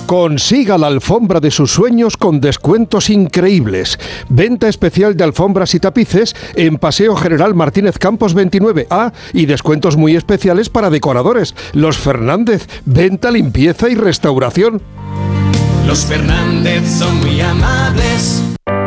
Consiga 0.05 0.77
la 0.77 0.85
alfombra 0.85 1.39
de 1.39 1.49
sus 1.49 1.71
sueños 1.71 2.17
con 2.17 2.39
descuentos 2.39 3.09
increíbles. 3.09 3.97
Venta 4.29 4.67
especial 4.67 5.17
de 5.17 5.23
alfombras 5.23 5.73
y 5.73 5.79
tapices 5.79 6.35
en 6.53 6.77
Paseo 6.77 7.15
General 7.15 7.55
Martínez 7.55 7.97
Campos 7.97 8.35
29A 8.35 9.11
y 9.33 9.47
descuentos 9.47 9.97
muy 9.97 10.15
especiales 10.15 10.69
para 10.69 10.91
decoradores. 10.91 11.55
Los 11.73 11.97
Fernández, 11.97 12.67
venta, 12.85 13.31
limpieza 13.31 13.89
y 13.89 13.95
restauración. 13.95 14.83
Los 15.87 16.05
Fernández 16.05 16.87
son 16.87 17.21
muy 17.21 17.41
amables. 17.41 18.43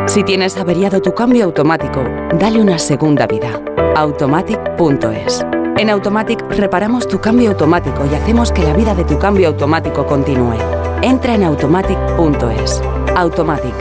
Si 0.07 0.23
tienes 0.23 0.55
averiado 0.55 1.01
tu 1.01 1.13
cambio 1.13 1.43
automático, 1.43 2.05
dale 2.39 2.61
una 2.61 2.79
segunda 2.79 3.27
vida. 3.27 3.61
Automatic.es 3.97 5.45
en 5.77 5.89
Automatic 5.89 6.39
reparamos 6.49 7.07
tu 7.07 7.19
cambio 7.19 7.49
automático 7.49 8.05
y 8.09 8.15
hacemos 8.15 8.51
que 8.51 8.63
la 8.63 8.73
vida 8.73 8.95
de 8.95 9.03
tu 9.03 9.17
cambio 9.17 9.47
automático 9.49 10.05
continúe. 10.05 10.55
Entra 11.01 11.35
en 11.35 11.43
automatic.es. 11.43 12.81
Automatic. 13.15 13.73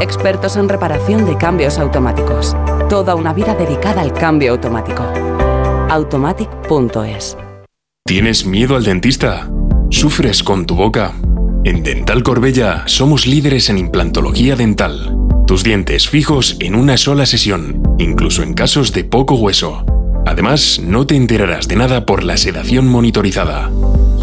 Expertos 0.00 0.56
en 0.56 0.68
reparación 0.68 1.24
de 1.24 1.36
cambios 1.36 1.78
automáticos. 1.78 2.56
Toda 2.88 3.14
una 3.14 3.32
vida 3.32 3.54
dedicada 3.54 4.02
al 4.02 4.12
cambio 4.12 4.52
automático. 4.52 5.02
Automatic.es. 5.88 7.36
¿Tienes 8.04 8.46
miedo 8.46 8.76
al 8.76 8.84
dentista? 8.84 9.48
¿Sufres 9.90 10.42
con 10.42 10.66
tu 10.66 10.74
boca? 10.74 11.12
En 11.64 11.82
Dental 11.82 12.22
Corbella 12.22 12.84
somos 12.86 13.26
líderes 13.26 13.70
en 13.70 13.78
implantología 13.78 14.56
dental. 14.56 15.16
Tus 15.46 15.62
dientes 15.62 16.08
fijos 16.08 16.56
en 16.60 16.74
una 16.74 16.96
sola 16.96 17.26
sesión, 17.26 17.82
incluso 17.98 18.42
en 18.42 18.54
casos 18.54 18.92
de 18.92 19.04
poco 19.04 19.36
hueso. 19.36 19.84
Además, 20.26 20.80
no 20.82 21.06
te 21.06 21.14
enterarás 21.14 21.68
de 21.68 21.76
nada 21.76 22.04
por 22.04 22.24
la 22.24 22.36
sedación 22.36 22.88
monitorizada. 22.88 23.70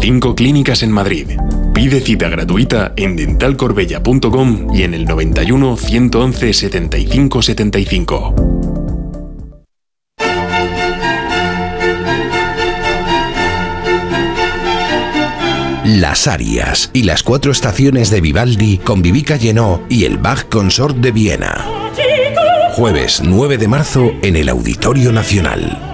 Cinco 0.00 0.34
clínicas 0.34 0.82
en 0.82 0.92
Madrid. 0.92 1.30
Pide 1.72 2.00
cita 2.02 2.28
gratuita 2.28 2.92
en 2.96 3.16
dentalcorbella.com 3.16 4.74
y 4.74 4.82
en 4.82 4.92
el 4.92 5.06
91 5.06 5.76
111 5.78 6.52
75 6.52 7.42
75. 7.42 8.34
Las 15.84 16.26
Arias 16.26 16.90
y 16.92 17.04
las 17.04 17.22
cuatro 17.22 17.50
estaciones 17.50 18.10
de 18.10 18.20
Vivaldi 18.20 18.78
con 18.78 19.00
Vivica 19.00 19.36
Llenó 19.36 19.82
y 19.88 20.04
el 20.04 20.18
Bach 20.18 20.48
Consort 20.50 20.96
de 20.98 21.12
Viena. 21.12 21.66
Jueves 22.72 23.22
9 23.24 23.56
de 23.56 23.68
marzo 23.68 24.12
en 24.22 24.36
el 24.36 24.48
Auditorio 24.48 25.12
Nacional. 25.12 25.93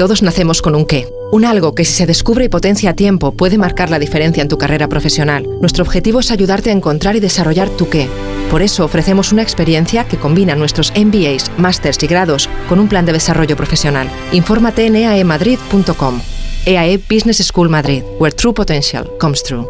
Todos 0.00 0.22
nacemos 0.22 0.62
con 0.62 0.74
un 0.76 0.86
qué, 0.86 1.06
un 1.30 1.44
algo 1.44 1.74
que 1.74 1.84
si 1.84 1.92
se 1.92 2.06
descubre 2.06 2.46
y 2.46 2.48
potencia 2.48 2.88
a 2.88 2.94
tiempo 2.94 3.32
puede 3.32 3.58
marcar 3.58 3.90
la 3.90 3.98
diferencia 3.98 4.42
en 4.42 4.48
tu 4.48 4.56
carrera 4.56 4.88
profesional. 4.88 5.46
Nuestro 5.60 5.84
objetivo 5.84 6.20
es 6.20 6.30
ayudarte 6.30 6.70
a 6.70 6.72
encontrar 6.72 7.16
y 7.16 7.20
desarrollar 7.20 7.68
tu 7.68 7.90
qué. 7.90 8.08
Por 8.50 8.62
eso 8.62 8.86
ofrecemos 8.86 9.30
una 9.30 9.42
experiencia 9.42 10.08
que 10.08 10.16
combina 10.16 10.56
nuestros 10.56 10.90
MBAs, 10.96 11.50
másters 11.58 12.02
y 12.02 12.06
grados 12.06 12.48
con 12.66 12.80
un 12.80 12.88
plan 12.88 13.04
de 13.04 13.12
desarrollo 13.12 13.58
profesional. 13.58 14.08
Infórmate 14.32 14.86
en 14.86 14.96
eaemadrid.com. 14.96 16.22
EAE 16.64 16.96
Business 16.96 17.46
School 17.46 17.68
Madrid, 17.68 18.02
where 18.18 18.34
true 18.34 18.54
potential 18.54 19.04
comes 19.18 19.42
true. 19.42 19.66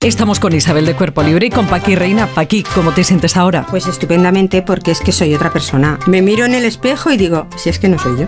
Estamos 0.00 0.38
con 0.38 0.54
Isabel 0.54 0.86
de 0.86 0.94
Cuerpo 0.94 1.24
Libre 1.24 1.46
y 1.46 1.50
con 1.50 1.66
Paqui 1.66 1.96
Reina. 1.96 2.28
Paqui, 2.28 2.62
¿cómo 2.62 2.94
te 2.94 3.02
sientes 3.02 3.36
ahora? 3.36 3.66
Pues 3.68 3.88
estupendamente 3.88 4.62
porque 4.62 4.92
es 4.92 5.00
que 5.00 5.10
soy 5.10 5.34
otra 5.34 5.52
persona. 5.52 5.98
Me 6.06 6.22
miro 6.22 6.44
en 6.44 6.54
el 6.54 6.64
espejo 6.64 7.10
y 7.10 7.16
digo, 7.16 7.48
si 7.56 7.68
es 7.68 7.80
que 7.80 7.88
no 7.88 7.98
soy 7.98 8.20
yo. 8.20 8.26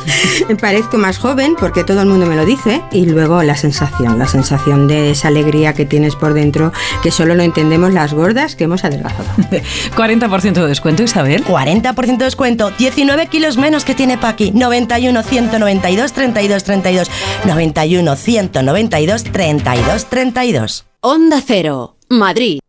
me 0.48 0.56
parezco 0.56 0.98
más 0.98 1.18
joven 1.18 1.54
porque 1.56 1.84
todo 1.84 2.00
el 2.00 2.08
mundo 2.08 2.26
me 2.26 2.34
lo 2.34 2.44
dice 2.44 2.82
y 2.90 3.06
luego 3.06 3.40
la 3.44 3.56
sensación, 3.56 4.18
la 4.18 4.26
sensación 4.26 4.88
de 4.88 5.12
esa 5.12 5.28
alegría 5.28 5.74
que 5.74 5.84
tienes 5.84 6.16
por 6.16 6.34
dentro 6.34 6.72
que 7.04 7.12
solo 7.12 7.36
lo 7.36 7.44
entendemos 7.44 7.92
las 7.92 8.12
gordas 8.12 8.56
que 8.56 8.64
hemos 8.64 8.84
adelgazado. 8.84 9.28
40% 9.96 10.54
de 10.54 10.66
descuento, 10.66 11.04
Isabel. 11.04 11.44
40% 11.44 12.16
de 12.16 12.24
descuento, 12.24 12.72
19 12.72 13.28
kilos 13.28 13.58
menos 13.58 13.84
que 13.84 13.94
tiene 13.94 14.18
Paqui. 14.18 14.50
91 14.50 15.22
192 15.22 16.12
32 16.12 16.64
32. 16.64 17.10
91 17.44 18.16
192 18.16 19.22
32 19.22 20.06
32. 20.06 20.84
Onda 21.04 21.40
Cero, 21.44 21.96
Madrid. 22.10 22.60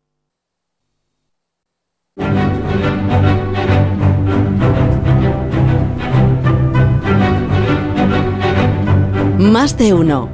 Más 9.38 9.78
de 9.78 9.94
uno 9.94 10.32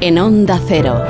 en 0.00 0.18
Onda 0.20 0.60
Cero. 0.64 1.02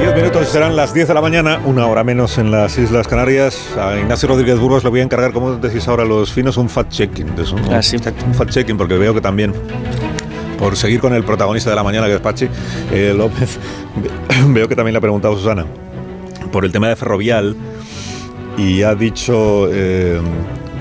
Diez 0.00 0.16
minutos 0.16 0.48
serán 0.48 0.74
las 0.74 0.92
10 0.92 1.06
de 1.06 1.14
la 1.14 1.20
mañana, 1.20 1.60
una 1.64 1.86
hora 1.86 2.02
menos 2.02 2.38
en 2.38 2.50
las 2.50 2.76
Islas 2.76 3.06
Canarias. 3.06 3.76
A 3.78 3.96
Ignacio 4.00 4.28
Rodríguez 4.28 4.58
Burgos 4.58 4.82
le 4.82 4.90
voy 4.90 4.98
a 4.98 5.04
encargar, 5.04 5.32
como 5.32 5.52
decís 5.52 5.86
ahora 5.86 6.04
los 6.04 6.32
finos, 6.32 6.56
un 6.56 6.68
fact-checking. 6.68 7.36
¿no? 7.36 7.72
Ah, 7.76 7.80
sí. 7.80 7.98
Un 7.98 8.34
fact-checking, 8.34 8.76
porque 8.76 8.94
veo 8.98 9.14
que 9.14 9.20
también 9.20 9.54
por 10.60 10.76
seguir 10.76 11.00
con 11.00 11.14
el 11.14 11.24
protagonista 11.24 11.70
de 11.70 11.76
la 11.76 11.82
mañana, 11.82 12.06
que 12.06 12.14
es 12.14 12.20
Pachi 12.20 12.46
eh, 12.92 13.14
López, 13.16 13.58
veo 14.48 14.68
que 14.68 14.76
también 14.76 14.92
le 14.92 14.98
ha 14.98 15.00
preguntado 15.00 15.34
Susana 15.34 15.64
por 16.52 16.66
el 16.66 16.70
tema 16.70 16.88
de 16.88 16.96
Ferrovial 16.96 17.56
y 18.58 18.82
ha 18.82 18.94
dicho 18.94 19.68
eh, 19.72 20.20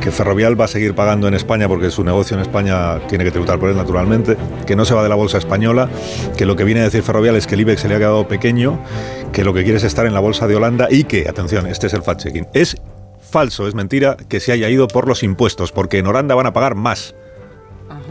que 0.01 0.11
Ferrovial 0.11 0.59
va 0.59 0.65
a 0.65 0.67
seguir 0.67 0.95
pagando 0.95 1.29
en 1.29 1.33
España 1.33 1.69
porque 1.69 1.91
su 1.91 2.03
negocio 2.03 2.35
en 2.35 2.41
España 2.41 2.99
tiene 3.07 3.23
que 3.23 3.31
tributar 3.31 3.57
por 3.57 3.69
él 3.69 3.77
naturalmente, 3.77 4.35
que 4.67 4.75
no 4.75 4.83
se 4.83 4.93
va 4.93 5.01
de 5.01 5.09
la 5.09 5.15
bolsa 5.15 5.37
española, 5.37 5.89
que 6.35 6.45
lo 6.45 6.57
que 6.57 6.65
viene 6.65 6.81
a 6.81 6.83
decir 6.83 7.01
Ferrovial 7.01 7.37
es 7.37 7.47
que 7.47 7.55
el 7.55 7.61
IBEX 7.61 7.81
se 7.81 7.87
le 7.87 7.95
ha 7.95 7.99
quedado 7.99 8.27
pequeño, 8.27 8.83
que 9.31 9.45
lo 9.45 9.53
que 9.53 9.63
quiere 9.63 9.77
es 9.77 9.85
estar 9.85 10.05
en 10.05 10.13
la 10.13 10.19
bolsa 10.19 10.45
de 10.45 10.57
Holanda 10.57 10.87
y 10.91 11.05
que, 11.05 11.29
atención, 11.29 11.67
este 11.67 11.87
es 11.87 11.93
el 11.93 12.01
fact-checking, 12.01 12.49
es 12.53 12.75
falso, 13.21 13.65
es 13.65 13.75
mentira 13.75 14.17
que 14.27 14.41
se 14.41 14.51
haya 14.51 14.67
ido 14.67 14.89
por 14.89 15.07
los 15.07 15.23
impuestos, 15.23 15.71
porque 15.71 15.99
en 15.99 16.07
Holanda 16.07 16.35
van 16.35 16.47
a 16.47 16.53
pagar 16.53 16.75
más. 16.75 17.15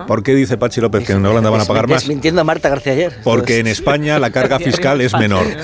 ¿Por 0.07 0.23
qué 0.23 0.35
dice 0.35 0.57
Pachi 0.57 0.81
López 0.81 1.07
que 1.07 1.13
en 1.13 1.25
Holanda 1.25 1.51
van 1.51 1.61
a 1.61 1.65
pagar 1.65 1.89
más? 1.89 2.03
Desmintiendo 2.03 2.41
a 2.41 2.45
Marta 2.45 2.69
García 2.69 2.93
ayer. 2.93 3.19
Porque 3.25 3.59
en 3.59 3.67
España 3.67 4.19
la 4.19 4.31
carga 4.31 4.59
fiscal 4.59 5.01
es 5.01 5.13
menor. 5.15 5.47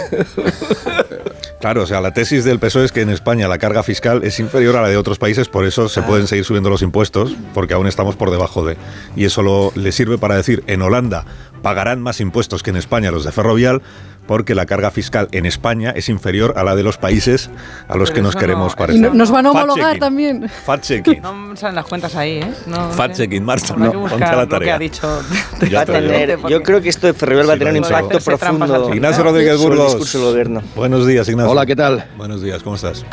Claro, 1.64 1.84
o 1.84 1.86
sea, 1.86 2.02
la 2.02 2.12
tesis 2.12 2.44
del 2.44 2.58
PSOE 2.58 2.84
es 2.84 2.92
que 2.92 3.00
en 3.00 3.08
España 3.08 3.48
la 3.48 3.56
carga 3.56 3.82
fiscal 3.82 4.22
es 4.22 4.38
inferior 4.38 4.76
a 4.76 4.82
la 4.82 4.90
de 4.90 4.98
otros 4.98 5.18
países, 5.18 5.48
por 5.48 5.64
eso 5.64 5.88
se 5.88 6.02
pueden 6.02 6.26
seguir 6.26 6.44
subiendo 6.44 6.68
los 6.68 6.82
impuestos, 6.82 7.34
porque 7.54 7.72
aún 7.72 7.86
estamos 7.86 8.16
por 8.16 8.30
debajo 8.30 8.66
de. 8.66 8.76
Y 9.16 9.24
eso 9.24 9.40
lo, 9.40 9.72
le 9.74 9.90
sirve 9.90 10.18
para 10.18 10.36
decir, 10.36 10.62
en 10.66 10.82
Holanda 10.82 11.24
pagarán 11.62 12.02
más 12.02 12.20
impuestos 12.20 12.62
que 12.62 12.68
en 12.68 12.76
España 12.76 13.10
los 13.10 13.24
de 13.24 13.32
Ferrovial, 13.32 13.80
porque 14.26 14.54
la 14.54 14.64
carga 14.66 14.90
fiscal 14.90 15.28
en 15.32 15.44
España 15.46 15.90
es 15.94 16.08
inferior 16.08 16.54
a 16.56 16.64
la 16.64 16.74
de 16.74 16.82
los 16.82 16.96
países 16.96 17.50
a 17.88 17.96
los 17.96 18.10
Pero 18.10 18.14
que 18.14 18.22
nos 18.22 18.36
queremos 18.36 18.72
no- 18.72 18.76
parecer. 18.76 19.00
Y 19.00 19.02
no- 19.02 19.14
nos 19.14 19.30
van 19.30 19.46
a 19.46 19.50
homologar 19.50 19.84
checking. 19.86 20.00
también. 20.00 20.48
Fact 20.48 20.84
checking. 20.84 21.22
No 21.54 21.56
salen 21.56 21.74
las 21.76 21.84
cuentas 21.86 22.16
ahí, 22.16 22.38
¿eh? 22.38 22.52
No, 22.66 22.90
Fact 22.90 23.16
checking, 23.16 23.44
Marta. 23.44 23.74
No, 23.76 23.92
ponte 23.92 24.24
a 24.24 24.32
la 24.32 24.36
lo 24.36 24.48
que 24.48 24.50
tarea. 24.50 24.74
ha 24.74 24.78
dicho. 24.78 25.22
Digo. 25.60 25.84
tener- 25.84 26.38
yo 26.48 26.62
creo 26.62 26.80
que 26.80 26.88
esto 26.88 27.06
de 27.06 27.12
Ferrovial 27.14 27.48
va 27.48 27.52
a 27.52 27.56
Sí, 27.56 27.58
tener 27.60 27.72
un 27.74 27.76
impacto 27.84 28.18
profundo. 28.20 28.94
Ignacio 28.94 29.22
Rodríguez 29.24 29.58
Burgos. 29.58 29.86
discurso 29.88 30.18
del 30.18 30.28
gobierno. 30.28 30.62
Buenos 30.74 31.06
días, 31.06 31.28
Ignacio. 31.28 31.50
Hola, 31.52 31.66
¿qué 31.66 31.76
tal? 31.76 32.06
Buenos 32.16 32.42
días, 32.42 32.62
¿cómo 32.62 32.76
estás? 32.76 33.04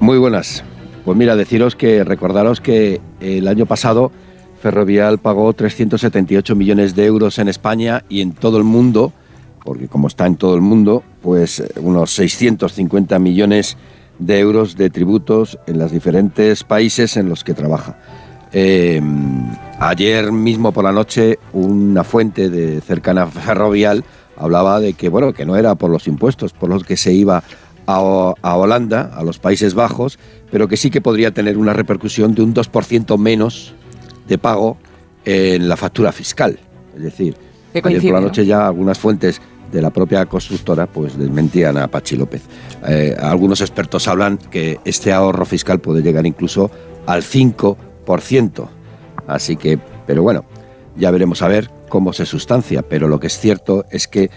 Muy 0.00 0.18
buenas. 0.18 0.64
Pues 1.04 1.16
mira, 1.16 1.36
deciros 1.36 1.74
que 1.74 2.04
recordaros 2.04 2.60
que 2.60 3.00
el 3.20 3.48
año 3.48 3.66
pasado 3.66 4.12
Ferrovial 4.60 5.18
pagó 5.18 5.52
378 5.52 6.54
millones 6.56 6.94
de 6.94 7.06
euros 7.06 7.38
en 7.38 7.48
España 7.48 8.04
y 8.08 8.20
en 8.20 8.32
todo 8.32 8.58
el 8.58 8.64
mundo, 8.64 9.12
porque 9.64 9.88
como 9.88 10.08
está 10.08 10.26
en 10.26 10.36
todo 10.36 10.54
el 10.54 10.60
mundo, 10.60 11.02
pues 11.22 11.60
eh, 11.60 11.68
unos 11.80 12.12
650 12.14 13.18
millones 13.18 13.76
de 14.18 14.38
euros 14.38 14.76
de 14.76 14.90
tributos 14.90 15.58
en 15.66 15.78
los 15.78 15.92
diferentes 15.92 16.64
países 16.64 17.16
en 17.16 17.28
los 17.28 17.44
que 17.44 17.54
trabaja. 17.54 17.98
Eh, 18.52 19.00
ayer 19.78 20.32
mismo 20.32 20.72
por 20.72 20.84
la 20.84 20.92
noche 20.92 21.38
una 21.52 22.02
fuente 22.02 22.48
de 22.48 22.80
cercana 22.80 23.26
Ferrovial 23.30 24.04
hablaba 24.36 24.80
de 24.80 24.94
que 24.94 25.10
bueno 25.10 25.34
que 25.34 25.44
no 25.44 25.56
era 25.56 25.74
por 25.74 25.90
los 25.90 26.08
impuestos 26.08 26.54
por 26.54 26.70
los 26.70 26.82
que 26.82 26.96
se 26.96 27.12
iba 27.12 27.42
a, 27.86 28.34
a 28.40 28.56
Holanda, 28.56 29.10
a 29.14 29.22
los 29.22 29.38
Países 29.38 29.74
Bajos, 29.74 30.18
pero 30.50 30.68
que 30.68 30.76
sí 30.76 30.90
que 30.90 31.00
podría 31.00 31.32
tener 31.32 31.58
una 31.58 31.72
repercusión 31.72 32.34
de 32.34 32.42
un 32.42 32.54
2% 32.54 33.18
menos 33.18 33.74
de 34.28 34.38
pago 34.38 34.76
en 35.24 35.68
la 35.68 35.76
factura 35.76 36.12
fiscal. 36.12 36.58
Es 36.96 37.02
decir, 37.02 37.36
Ayer 37.74 38.02
por 38.02 38.12
la 38.12 38.20
noche 38.20 38.46
ya 38.46 38.66
algunas 38.66 38.98
fuentes 38.98 39.40
de 39.70 39.82
la 39.82 39.90
propia 39.90 40.24
constructora 40.26 40.86
pues 40.86 41.18
desmentían 41.18 41.76
a 41.76 41.88
Pachi 41.88 42.16
López. 42.16 42.42
Eh, 42.86 43.14
algunos 43.20 43.60
expertos 43.60 44.08
hablan 44.08 44.38
que 44.38 44.80
este 44.84 45.12
ahorro 45.12 45.44
fiscal 45.44 45.80
puede 45.80 46.02
llegar 46.02 46.26
incluso 46.26 46.70
al 47.06 47.22
5%. 47.22 48.68
Así 49.26 49.56
que, 49.56 49.78
pero 50.06 50.22
bueno, 50.22 50.44
ya 50.96 51.10
veremos 51.10 51.42
a 51.42 51.48
ver 51.48 51.70
cómo 51.88 52.12
se 52.12 52.24
sustancia. 52.24 52.82
Pero 52.82 53.08
lo 53.08 53.20
que 53.20 53.26
es 53.26 53.38
cierto 53.38 53.84
es 53.90 54.08
que 54.08 54.30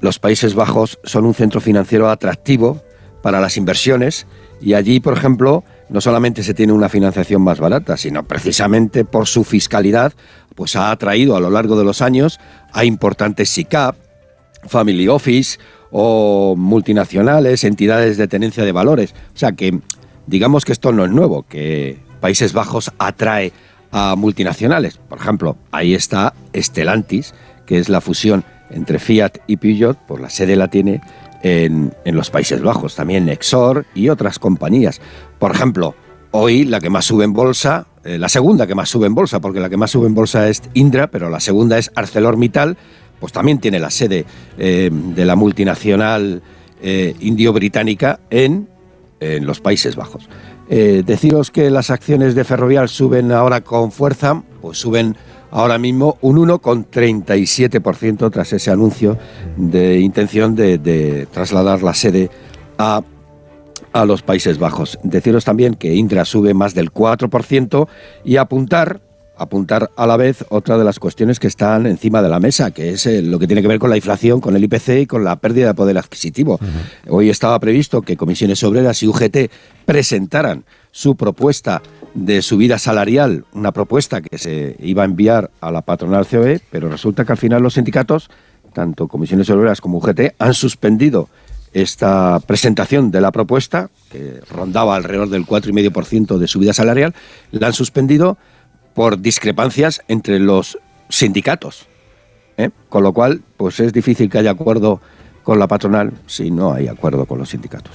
los 0.00 0.18
Países 0.18 0.54
Bajos 0.54 0.98
son 1.04 1.24
un 1.24 1.34
centro 1.34 1.60
financiero 1.60 2.10
atractivo 2.10 2.82
para 3.22 3.40
las 3.40 3.56
inversiones 3.56 4.26
y 4.60 4.74
allí, 4.74 5.00
por 5.00 5.14
ejemplo, 5.14 5.64
no 5.88 6.00
solamente 6.00 6.42
se 6.42 6.54
tiene 6.54 6.72
una 6.72 6.88
financiación 6.88 7.42
más 7.42 7.60
barata, 7.60 7.96
sino 7.96 8.22
precisamente 8.22 9.04
por 9.04 9.26
su 9.26 9.44
fiscalidad, 9.44 10.12
pues 10.54 10.76
ha 10.76 10.90
atraído 10.90 11.36
a 11.36 11.40
lo 11.40 11.50
largo 11.50 11.76
de 11.76 11.84
los 11.84 12.02
años 12.02 12.40
a 12.72 12.84
importantes 12.84 13.50
SICAP, 13.50 13.96
Family 14.66 15.08
Office 15.08 15.58
o 15.90 16.54
multinacionales, 16.56 17.64
entidades 17.64 18.16
de 18.16 18.28
tenencia 18.28 18.64
de 18.64 18.72
valores. 18.72 19.14
O 19.34 19.38
sea 19.38 19.52
que 19.52 19.80
digamos 20.26 20.64
que 20.64 20.72
esto 20.72 20.92
no 20.92 21.04
es 21.04 21.10
nuevo, 21.10 21.44
que 21.44 21.98
Países 22.20 22.52
Bajos 22.52 22.92
atrae 22.98 23.52
a 23.90 24.14
multinacionales. 24.16 24.98
Por 24.98 25.18
ejemplo, 25.18 25.56
ahí 25.72 25.94
está 25.94 26.34
Stellantis, 26.54 27.34
que 27.66 27.78
es 27.78 27.88
la 27.88 28.00
fusión 28.00 28.44
entre 28.70 28.98
Fiat 28.98 29.38
y 29.46 29.56
Peugeot, 29.56 29.98
pues 30.06 30.20
la 30.20 30.30
sede 30.30 30.54
la 30.54 30.68
tiene 30.68 31.00
en, 31.42 31.92
en 32.04 32.14
los 32.14 32.30
Países 32.30 32.62
Bajos, 32.62 32.94
también 32.94 33.28
Exor 33.28 33.86
y 33.94 34.08
otras 34.08 34.38
compañías. 34.38 35.00
Por 35.38 35.50
ejemplo, 35.50 35.94
hoy 36.30 36.64
la 36.64 36.80
que 36.80 36.90
más 36.90 37.06
sube 37.06 37.24
en 37.24 37.32
bolsa, 37.32 37.86
eh, 38.04 38.18
la 38.18 38.28
segunda 38.28 38.66
que 38.66 38.74
más 38.74 38.88
sube 38.88 39.06
en 39.06 39.14
bolsa, 39.14 39.40
porque 39.40 39.60
la 39.60 39.68
que 39.68 39.76
más 39.76 39.90
sube 39.90 40.06
en 40.06 40.14
bolsa 40.14 40.48
es 40.48 40.62
Indra, 40.74 41.10
pero 41.10 41.28
la 41.28 41.40
segunda 41.40 41.76
es 41.78 41.90
ArcelorMittal, 41.94 42.76
pues 43.18 43.32
también 43.32 43.58
tiene 43.58 43.78
la 43.78 43.90
sede 43.90 44.24
eh, 44.58 44.90
de 44.90 45.24
la 45.26 45.36
multinacional 45.36 46.42
eh, 46.82 47.14
indio-británica 47.20 48.20
en, 48.30 48.68
en 49.20 49.44
los 49.44 49.60
Países 49.60 49.96
Bajos. 49.96 50.28
Deciros 50.70 51.50
que 51.50 51.68
las 51.68 51.90
acciones 51.90 52.36
de 52.36 52.44
Ferrovial 52.44 52.88
suben 52.88 53.32
ahora 53.32 53.60
con 53.60 53.90
fuerza, 53.90 54.40
pues 54.62 54.78
suben 54.78 55.16
ahora 55.50 55.78
mismo 55.78 56.16
un 56.20 56.36
1,37% 56.36 58.30
tras 58.30 58.52
ese 58.52 58.70
anuncio 58.70 59.18
de 59.56 59.98
intención 59.98 60.54
de 60.54 61.26
trasladar 61.32 61.82
la 61.82 61.92
sede 61.92 62.30
a, 62.78 63.02
a 63.92 64.04
los 64.04 64.22
Países 64.22 64.58
Bajos. 64.58 64.98
Deciros 65.02 65.44
también 65.44 65.74
que 65.74 65.94
Indra 65.94 66.24
sube 66.24 66.54
más 66.54 66.74
del 66.74 66.92
4% 66.92 67.88
y 68.24 68.36
apuntar 68.36 69.00
apuntar 69.40 69.90
a 69.96 70.06
la 70.06 70.18
vez 70.18 70.44
otra 70.50 70.76
de 70.76 70.84
las 70.84 70.98
cuestiones 70.98 71.40
que 71.40 71.46
están 71.46 71.86
encima 71.86 72.20
de 72.20 72.28
la 72.28 72.38
mesa, 72.38 72.72
que 72.72 72.90
es 72.90 73.06
eh, 73.06 73.22
lo 73.22 73.38
que 73.38 73.46
tiene 73.46 73.62
que 73.62 73.68
ver 73.68 73.78
con 73.78 73.88
la 73.88 73.96
inflación, 73.96 74.38
con 74.38 74.54
el 74.54 74.62
IPC 74.64 74.88
y 75.00 75.06
con 75.06 75.24
la 75.24 75.36
pérdida 75.36 75.68
de 75.68 75.74
poder 75.74 75.96
adquisitivo. 75.96 76.60
Hoy 77.08 77.30
estaba 77.30 77.58
previsto 77.58 78.02
que 78.02 78.18
Comisiones 78.18 78.62
Obreras 78.62 79.02
y 79.02 79.06
UGT 79.06 79.50
presentaran 79.86 80.64
su 80.90 81.16
propuesta 81.16 81.80
de 82.12 82.42
subida 82.42 82.78
salarial, 82.78 83.46
una 83.54 83.72
propuesta 83.72 84.20
que 84.20 84.36
se 84.36 84.76
iba 84.78 85.04
a 85.04 85.06
enviar 85.06 85.50
a 85.62 85.70
la 85.70 85.80
patronal 85.80 86.26
COE, 86.26 86.60
pero 86.70 86.90
resulta 86.90 87.24
que 87.24 87.32
al 87.32 87.38
final 87.38 87.62
los 87.62 87.74
sindicatos, 87.74 88.28
tanto 88.74 89.08
Comisiones 89.08 89.48
Obreras 89.48 89.80
como 89.80 89.98
UGT, 89.98 90.34
han 90.38 90.52
suspendido 90.52 91.30
esta 91.72 92.40
presentación 92.40 93.10
de 93.10 93.20
la 93.20 93.30
propuesta, 93.32 93.90
que 94.10 94.40
rondaba 94.50 94.96
alrededor 94.96 95.28
del 95.28 95.46
4,5% 95.46 96.38
de 96.38 96.48
subida 96.48 96.72
salarial, 96.72 97.14
la 97.52 97.68
han 97.68 97.72
suspendido 97.72 98.38
por 98.94 99.20
discrepancias 99.20 100.02
entre 100.08 100.38
los 100.38 100.78
sindicatos. 101.08 101.86
¿eh? 102.56 102.70
Con 102.88 103.02
lo 103.02 103.12
cual, 103.12 103.42
pues 103.56 103.80
es 103.80 103.92
difícil 103.92 104.28
que 104.28 104.38
haya 104.38 104.50
acuerdo 104.50 105.00
con 105.42 105.58
la 105.58 105.66
patronal 105.66 106.12
si 106.26 106.50
no 106.50 106.72
hay 106.72 106.88
acuerdo 106.88 107.24
con 107.26 107.38
los 107.38 107.48
sindicatos. 107.48 107.92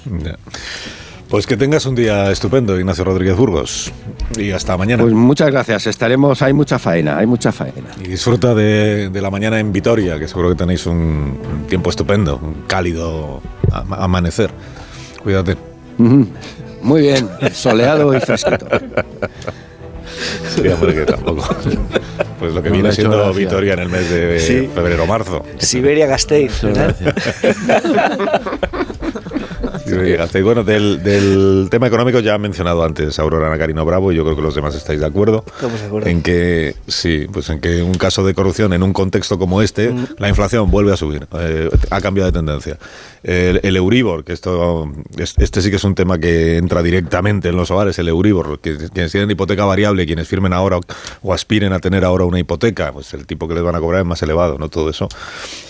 Pues 1.29 1.47
que 1.47 1.57
tengas 1.57 1.85
un 1.87 1.95
día 1.95 2.31
estupendo, 2.31 2.79
Ignacio 2.79 3.03
Rodríguez 3.03 3.35
Burgos. 3.35 3.91
Y 4.37 4.51
hasta 4.51 4.77
mañana. 4.77 5.01
Pues 5.01 5.13
muchas 5.13 5.49
gracias. 5.49 5.87
Estaremos, 5.87 6.41
hay 6.41 6.53
mucha 6.53 6.77
faena, 6.77 7.17
hay 7.17 7.25
mucha 7.25 7.51
faena. 7.51 7.89
Y 8.03 8.07
disfruta 8.07 8.53
de, 8.53 9.09
de 9.09 9.21
la 9.21 9.31
mañana 9.31 9.59
en 9.59 9.71
Vitoria, 9.71 10.19
que 10.19 10.27
seguro 10.27 10.49
que 10.49 10.55
tenéis 10.55 10.85
un, 10.85 11.65
tiempo 11.67 11.89
estupendo, 11.89 12.39
un 12.41 12.63
cálido 12.67 13.41
amanecer. 13.91 14.49
Cuídate. 15.23 15.57
Muy 15.97 17.01
bien, 17.01 17.27
soleado 17.53 18.13
y 18.15 18.19
fresquito. 18.19 18.67
Sí, 20.55 20.67
hombre, 20.69 20.93
que 20.93 21.05
tampoco. 21.05 21.43
Pues 22.39 22.53
lo 22.53 22.61
que 22.61 22.69
No 22.69 22.73
viene 22.75 22.91
siendo 22.91 23.17
gracia. 23.17 23.37
Vitoria 23.39 23.73
en 23.73 23.79
el 23.79 23.89
mes 23.89 24.09
de 24.09 24.39
Sí. 24.39 24.69
febrero-marzo. 24.73 25.43
Siberia 25.57 26.05
Gasteiz. 26.05 26.61
¿verdad? 26.61 26.95
Bueno, 30.43 30.63
del, 30.63 31.01
del 31.03 31.67
tema 31.69 31.87
económico 31.87 32.19
ya 32.19 32.35
ha 32.35 32.37
mencionado 32.37 32.83
antes 32.83 33.17
Aurora 33.19 33.49
Nacarino 33.49 33.85
Bravo 33.85 34.11
y 34.11 34.15
yo 34.15 34.23
creo 34.23 34.35
que 34.35 34.41
los 34.41 34.55
demás 34.55 34.75
estáis 34.75 34.99
de 34.99 35.05
acuerdo. 35.05 35.43
Estamos 35.47 35.79
de 35.79 35.87
acuerdo. 35.87 36.07
En 36.09 36.21
que, 36.21 36.75
sí, 36.87 37.25
pues 37.31 37.49
en 37.49 37.59
que 37.59 37.81
un 37.81 37.93
caso 37.95 38.25
de 38.25 38.33
corrupción 38.33 38.73
en 38.73 38.83
un 38.83 38.93
contexto 38.93 39.37
como 39.39 39.61
este, 39.61 39.93
la 40.17 40.29
inflación 40.29 40.69
vuelve 40.71 40.93
a 40.93 40.97
subir, 40.97 41.27
eh, 41.39 41.69
ha 41.89 42.01
cambiado 42.01 42.31
de 42.31 42.37
tendencia. 42.37 42.77
El, 43.23 43.59
el 43.63 43.75
Euribor, 43.75 44.23
que 44.23 44.33
esto, 44.33 44.91
es- 45.17 45.33
este 45.37 45.61
sí 45.61 45.69
que 45.69 45.77
es 45.77 45.83
un 45.83 45.95
tema 45.95 46.19
que 46.19 46.57
entra 46.57 46.83
directamente 46.83 47.49
en 47.49 47.55
los 47.57 47.71
hogares, 47.71 47.97
el 47.99 48.07
Euribor, 48.07 48.59
que 48.59 48.77
quienes 48.89 49.11
tienen 49.11 49.31
hipoteca 49.31 49.65
variable, 49.65 50.05
quienes 50.05 50.27
firmen 50.27 50.53
ahora 50.53 50.79
o 51.23 51.33
aspiren 51.33 51.73
a 51.73 51.79
tener 51.79 52.05
ahora 52.05 52.25
una 52.25 52.39
hipoteca, 52.39 52.91
pues 52.91 53.13
el 53.13 53.25
tipo 53.25 53.47
que 53.47 53.55
les 53.55 53.63
van 53.63 53.75
a 53.75 53.79
cobrar 53.79 54.01
es 54.01 54.07
más 54.07 54.21
elevado, 54.21 54.57
¿no? 54.59 54.69
Todo 54.69 54.89
eso 54.89 55.07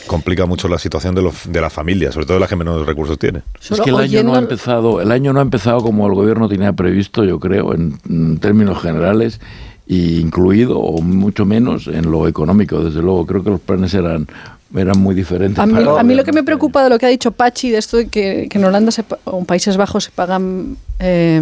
complica 0.08 0.46
mucho 0.46 0.68
la 0.68 0.78
situación 0.78 1.16
de, 1.16 1.22
los, 1.24 1.34
de 1.52 1.62
la 1.62 1.70
familia, 1.70 2.12
sobre 2.12 2.26
todo 2.26 2.36
de 2.36 2.42
la 2.42 2.48
que 2.48 2.56
menos 2.56 2.86
recursos 2.86 3.18
tiene. 3.18 3.42
Es 3.60 3.82
que 3.82 3.90
el 3.90 3.96
año 4.04 4.15
no 4.24 4.36
ha 4.36 4.40
empezado, 4.40 5.02
el 5.02 5.12
año 5.12 5.34
no 5.34 5.40
ha 5.40 5.44
empezado 5.44 5.80
como 5.80 6.08
el 6.08 6.14
gobierno 6.14 6.48
tenía 6.50 6.74
previsto, 6.74 7.24
yo 7.24 7.40
creo, 7.40 7.74
en, 7.74 7.98
en 8.10 8.38
términos 8.38 8.82
generales, 8.82 9.40
y 9.88 10.20
incluido 10.20 10.80
o 10.80 11.02
mucho 11.02 11.46
menos 11.46 11.88
en 11.88 12.10
lo 12.10 12.28
económico. 12.28 12.84
Desde 12.84 13.02
luego, 13.02 13.26
creo 13.26 13.44
que 13.44 13.50
los 13.52 13.60
planes 13.62 13.94
eran 13.94 14.28
eran 14.76 15.00
muy 15.00 15.16
diferentes. 15.16 15.58
A 15.60 15.66
mí, 15.68 15.76
a 15.98 16.04
mí 16.04 16.16
lo 16.16 16.24
que 16.24 16.34
me 16.34 16.44
preocupa 16.44 16.84
de 16.84 16.90
lo 16.90 16.98
que 16.98 17.06
ha 17.06 17.10
dicho 17.10 17.32
Pachi, 17.32 17.70
de 17.70 17.78
esto 17.78 17.98
de 17.98 18.08
que, 18.10 18.48
que 18.50 18.58
en 18.58 18.66
Holanda 18.66 18.92
se 18.92 19.04
pa- 19.04 19.20
o 19.26 19.40
en 19.40 19.46
Países 19.46 19.78
Bajos 19.78 20.06
se 20.06 20.12
pagan 20.12 20.76
eh, 21.00 21.42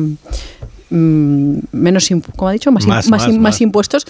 mm, 0.89 1.57
menos, 1.71 2.09
¿cómo 2.35 2.49
ha 2.49 2.51
dicho? 2.51 2.71
Más, 2.71 2.83
im- 2.85 2.89
Más, 2.89 3.09
más 3.09 3.21
más, 3.21 3.27
im- 3.29 3.33
más. 3.33 3.41
más 3.41 3.61
impuestos. 3.61 4.05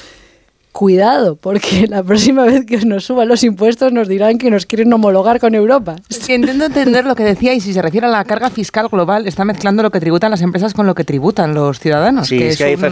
Cuidado, 0.73 1.35
porque 1.35 1.85
la 1.87 2.01
próxima 2.01 2.45
vez 2.45 2.65
que 2.65 2.77
nos 2.77 3.05
suban 3.05 3.27
los 3.27 3.43
impuestos 3.43 3.93
nos 3.93 4.07
dirán 4.07 4.39
que 4.39 4.49
nos 4.49 4.65
quieren 4.65 4.91
homologar 4.91 5.39
con 5.39 5.53
Europa. 5.53 5.95
Es 6.09 6.17
que 6.25 6.33
intento 6.33 6.65
entender 6.65 7.05
lo 7.05 7.13
que 7.13 7.23
decía 7.23 7.53
y 7.53 7.61
si 7.61 7.73
se 7.73 7.81
refiere 7.83 8.07
a 8.07 8.09
la 8.09 8.25
carga 8.25 8.49
fiscal 8.49 8.87
global, 8.89 9.27
está 9.27 9.45
mezclando 9.45 9.83
lo 9.83 9.91
que 9.91 9.99
tributan 9.99 10.31
las 10.31 10.41
empresas 10.41 10.73
con 10.73 10.87
lo 10.87 10.95
que 10.95 11.03
tributan 11.03 11.53
los 11.53 11.79
ciudadanos. 11.79 12.27
Sí, 12.27 12.39
que 12.39 12.49
es 12.49 12.57
que 12.57 12.63
ahí 12.63 12.73
una 12.75 12.87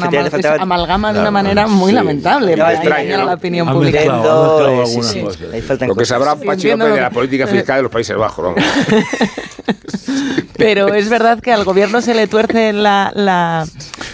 amalgama 0.60 1.08
de 1.10 1.14
Claro, 1.16 1.22
una 1.24 1.32
manera 1.32 1.68
muy 1.68 1.90
sí. 1.90 1.96
lamentable 1.96 2.56
para 2.56 2.74
extraño, 2.74 3.18
¿no? 3.18 3.26
la 3.26 3.34
opinión 3.34 3.68
Ha 3.68 3.74
pública. 3.74 3.98
mezclado, 4.00 4.86
Sí, 4.86 5.02
sí. 5.02 5.24
Lo 5.88 5.96
que 5.96 6.06
sabrá 6.06 6.36
Sí, 6.40 6.46
Pachi 6.46 6.70
López 6.70 6.94
de 6.94 7.02
la 7.02 7.10
política 7.10 7.46
eh, 7.46 7.48
fiscal 7.48 7.78
de 7.78 7.82
los 7.84 7.92
Países 7.92 8.16
Bajos. 8.16 8.54
Pero 10.58 10.94
es 10.94 11.10
verdad 11.10 11.40
que 11.40 11.52
al 11.52 11.64
gobierno 11.64 12.02
se 12.02 12.14
le 12.14 12.28
tuerce 12.28 12.72
la, 12.74 13.12
la- 13.16 13.66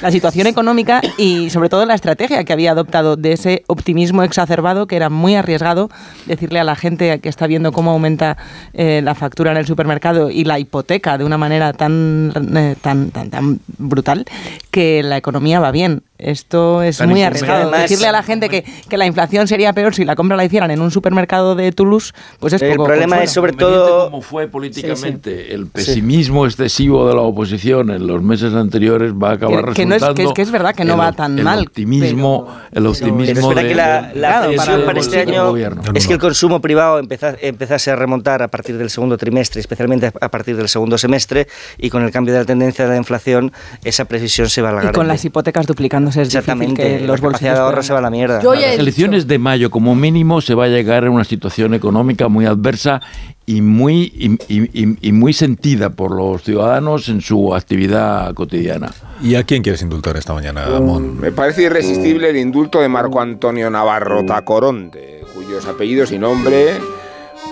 la 0.02 0.12
situación 0.12 0.46
económica 0.46 1.02
y 1.18 1.50
sobre 1.50 1.70
todo 1.70 1.84
la 1.86 1.96
estrategia 1.96 2.44
que 2.44 2.54
había 2.54 2.72
adoptado 2.72 3.16
de 3.16 3.34
ese 3.34 3.57
optimismo 3.68 4.24
exacerbado 4.24 4.88
que 4.88 4.96
era 4.96 5.10
muy 5.10 5.36
arriesgado 5.36 5.90
decirle 6.26 6.60
a 6.60 6.64
la 6.64 6.76
gente 6.76 7.20
que 7.20 7.30
está 7.30 7.48
viendo 7.48 7.72
cómo 7.72 7.92
aumenta 7.92 8.38
eh, 8.74 9.02
la 9.04 9.16
factura 9.16 9.52
en 9.52 9.58
el 9.58 9.66
supermercado 9.66 10.30
y 10.30 10.44
la 10.44 10.60
hipoteca 10.60 11.18
de 11.18 11.24
una 11.24 11.38
manera 11.38 11.74
tan, 11.74 12.32
eh, 12.56 12.76
tan, 12.82 13.12
tan, 13.12 13.30
tan 13.30 13.60
brutal 13.78 14.26
que 14.72 15.04
la 15.04 15.18
economía 15.18 15.60
va 15.60 15.72
bien. 15.72 16.04
Esto 16.20 16.82
es 16.82 16.98
Tan 16.98 17.10
muy 17.10 17.22
arriesgado. 17.22 17.64
Además- 17.64 17.82
Decirle 17.82 18.08
a 18.08 18.12
la 18.12 18.24
gente 18.24 18.50
que, 18.50 18.64
que 18.90 18.98
la 18.98 19.06
inflación 19.06 19.48
sería 19.48 19.72
peor 19.74 19.94
si 19.94 20.04
la 20.04 20.16
compra 20.16 20.36
la 20.36 20.46
hicieran 20.46 20.72
en 20.72 20.82
un 20.82 20.90
supermercado 20.92 21.54
de 21.56 21.72
Toulouse, 21.72 22.14
pues 22.40 22.54
es 22.54 22.62
El 22.62 22.72
poco 22.72 22.86
problema 22.86 23.18
consuelo. 23.18 23.24
es 23.24 23.32
sobre 23.32 23.54
todo... 23.54 24.06
como 24.10 24.22
fue 24.22 24.48
políticamente 24.48 25.54
el 25.54 25.68
pesimismo 25.68 26.46
excesivo 26.46 27.08
de 27.08 27.14
la 27.16 27.22
oposición 27.22 27.92
en 27.92 28.08
los 28.08 28.22
meses 28.24 28.54
anteriores 28.54 29.14
va 29.14 29.32
a 29.32 29.34
acabar 29.34 29.66
Que- 29.68 29.74
que 29.74 29.86
no 29.86 29.96
es- 29.96 30.02
resultando 30.02 30.16
que 30.16 30.24
es- 30.24 30.34
que 30.34 30.42
es 30.42 30.52
verdad 30.52 30.74
que 30.76 30.86
no 30.86 30.94
el 30.96 31.00
va 31.00 31.12
tan 31.12 31.38
el 31.38 31.44
mal, 31.44 31.60
optimismo 31.62 32.48
el 32.72 32.88
optimismo 32.88 33.26
Pero 33.26 33.40
espera 33.40 33.62
de- 33.62 33.68
que 33.68 33.76
la, 33.76 34.12
la 34.16 34.42
previsión 34.48 34.80
de- 34.80 34.86
para 34.86 35.00
este 35.00 35.20
año 35.22 35.48
gobierno. 35.50 35.82
es 35.94 36.08
que 36.08 36.14
el 36.14 36.20
consumo 36.20 36.62
privado 36.62 37.00
empeza- 37.00 37.36
empezase 37.42 37.92
a 37.92 37.96
remontar 37.96 38.42
a 38.42 38.48
partir 38.48 38.78
del 38.78 38.90
segundo 38.90 39.18
trimestre, 39.18 39.62
especialmente 39.62 40.12
a 40.20 40.30
partir 40.32 40.56
del 40.58 40.68
segundo 40.70 40.98
semestre, 40.98 41.48
y 41.78 41.90
con 41.90 42.04
el 42.04 42.12
cambio 42.12 42.34
de 42.34 42.40
la 42.40 42.46
tendencia 42.46 42.86
de 42.86 42.92
la 42.92 42.98
inflación, 42.98 43.52
esa 43.84 44.06
previsión 44.06 44.50
se 44.50 44.62
va 44.62 44.70
a 44.70 44.72
alargar. 44.72 44.94
Y 44.94 44.96
con 44.96 45.08
las 45.08 45.24
hipotecas 45.24 45.68
duplicándose 46.08 46.22
es 46.22 46.28
Exactamente, 46.28 46.82
difícil 46.84 47.02
que 47.02 47.08
los 47.08 47.22
bolsillos 47.22 47.54
de 47.54 47.60
ahorro 47.60 47.84
se 47.84 47.94
va 47.94 48.00
a 48.00 48.02
la 48.02 48.10
mierda. 48.10 48.42
Yo 48.42 48.54
las 48.54 48.64
elecciones 48.80 49.28
de 49.28 49.38
mayo, 49.40 49.70
como 49.70 49.96
mínimo, 49.96 50.42
se 50.42 50.54
va 50.56 50.66
a 50.66 50.68
llegar 50.68 51.06
a 51.06 51.12
una 51.12 51.24
situación 51.24 51.74
económica 51.74 52.28
muy 52.28 52.46
adversa 52.46 53.02
y 53.46 53.62
muy, 53.62 54.12
y, 54.16 54.32
y- 54.54 54.84
y- 54.84 54.98
y 55.02 55.12
muy 55.12 55.34
sentida 55.34 55.90
por 55.92 56.12
los 56.16 56.44
ciudadanos 56.44 57.08
en 57.10 57.22
su 57.22 57.56
actividad 57.56 58.34
cotidiana. 58.34 58.92
¿Y 59.22 59.36
a 59.36 59.44
quién 59.44 59.64
quieres 59.64 59.82
indultar 59.82 60.18
esta 60.18 60.34
mañana, 60.34 60.66
Amón? 60.76 61.20
Me 61.20 61.32
parece 61.32 61.64
irresistible 61.64 62.30
el 62.30 62.38
indulto 62.38 62.82
de 62.82 62.90
Marco 62.90 63.22
Antonio 63.22 63.70
Navarro 63.70 64.26
Tacoronte, 64.26 65.22
cuyos 65.34 65.66
apellidos 65.66 66.12
y 66.12 66.20
nombre, 66.20 66.74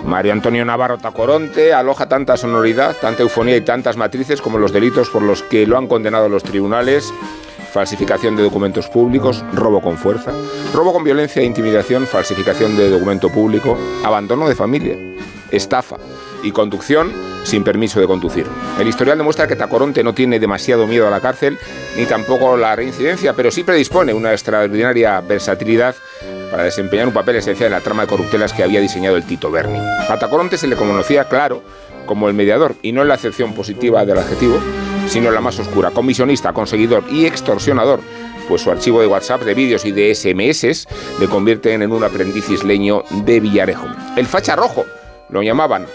Mario 0.04 0.32
Antonio 0.34 0.64
Navarro 0.66 0.98
Tacoronte, 0.98 1.72
aloja 1.72 2.06
tanta 2.08 2.36
sonoridad, 2.36 2.94
tanta 3.00 3.22
eufonía 3.22 3.56
y 3.56 3.62
tantas 3.62 3.96
matrices 3.96 4.42
como 4.42 4.58
los 4.58 4.72
delitos 4.72 5.08
por 5.08 5.22
los 5.22 5.42
que 5.42 5.66
lo 5.66 5.78
han 5.78 5.86
condenado 5.86 6.28
los 6.28 6.42
tribunales. 6.42 7.12
Falsificación 7.72 8.36
de 8.36 8.42
documentos 8.42 8.88
públicos, 8.88 9.44
robo 9.52 9.80
con 9.80 9.96
fuerza, 9.98 10.32
robo 10.72 10.92
con 10.92 11.04
violencia 11.04 11.42
e 11.42 11.44
intimidación, 11.44 12.06
falsificación 12.06 12.76
de 12.76 12.90
documento 12.90 13.30
público, 13.30 13.76
abandono 14.04 14.48
de 14.48 14.54
familia, 14.54 14.96
estafa 15.50 15.96
y 16.42 16.52
conducción 16.52 17.12
sin 17.44 17.62
permiso 17.62 18.00
de 18.00 18.06
conducir. 18.06 18.46
El 18.80 18.88
historial 18.88 19.18
demuestra 19.18 19.46
que 19.46 19.56
Tacoronte 19.56 20.02
no 20.02 20.14
tiene 20.14 20.40
demasiado 20.40 20.86
miedo 20.86 21.06
a 21.06 21.10
la 21.10 21.20
cárcel 21.20 21.58
ni 21.96 22.04
tampoco 22.04 22.56
la 22.56 22.74
reincidencia, 22.74 23.34
pero 23.34 23.50
sí 23.50 23.62
predispone 23.62 24.12
una 24.12 24.32
extraordinaria 24.32 25.20
versatilidad 25.20 25.94
para 26.50 26.64
desempeñar 26.64 27.06
un 27.06 27.14
papel 27.14 27.36
esencial 27.36 27.68
en 27.68 27.72
la 27.72 27.80
trama 27.80 28.02
de 28.02 28.08
corruptelas 28.08 28.52
que 28.52 28.62
había 28.62 28.80
diseñado 28.80 29.16
el 29.16 29.24
Tito 29.24 29.50
Berni. 29.50 29.78
A 29.78 30.18
Tacoronte 30.18 30.58
se 30.58 30.66
le 30.66 30.76
conocía, 30.76 31.24
claro, 31.24 31.62
como 32.06 32.28
el 32.28 32.34
mediador, 32.34 32.74
y 32.82 32.92
no 32.92 33.02
en 33.02 33.08
la 33.08 33.14
acepción 33.14 33.52
positiva 33.52 34.04
del 34.04 34.18
adjetivo, 34.18 34.58
sino 35.08 35.30
la 35.30 35.40
más 35.40 35.58
oscura, 35.58 35.90
comisionista, 35.90 36.52
conseguidor 36.52 37.04
y 37.10 37.26
extorsionador, 37.26 38.00
pues 38.48 38.62
su 38.62 38.70
archivo 38.70 39.00
de 39.00 39.06
WhatsApp, 39.06 39.42
de 39.42 39.54
vídeos 39.54 39.84
y 39.84 39.92
de 39.92 40.14
SMS 40.14 40.86
le 41.18 41.28
convierten 41.28 41.82
en 41.82 41.92
un 41.92 42.04
aprendiz 42.04 42.48
isleño 42.48 43.02
de 43.24 43.40
Villarejo. 43.40 43.86
El 44.16 44.26
facha 44.26 44.56
rojo, 44.56 44.84
lo 45.28 45.42
llamaban, 45.42 45.86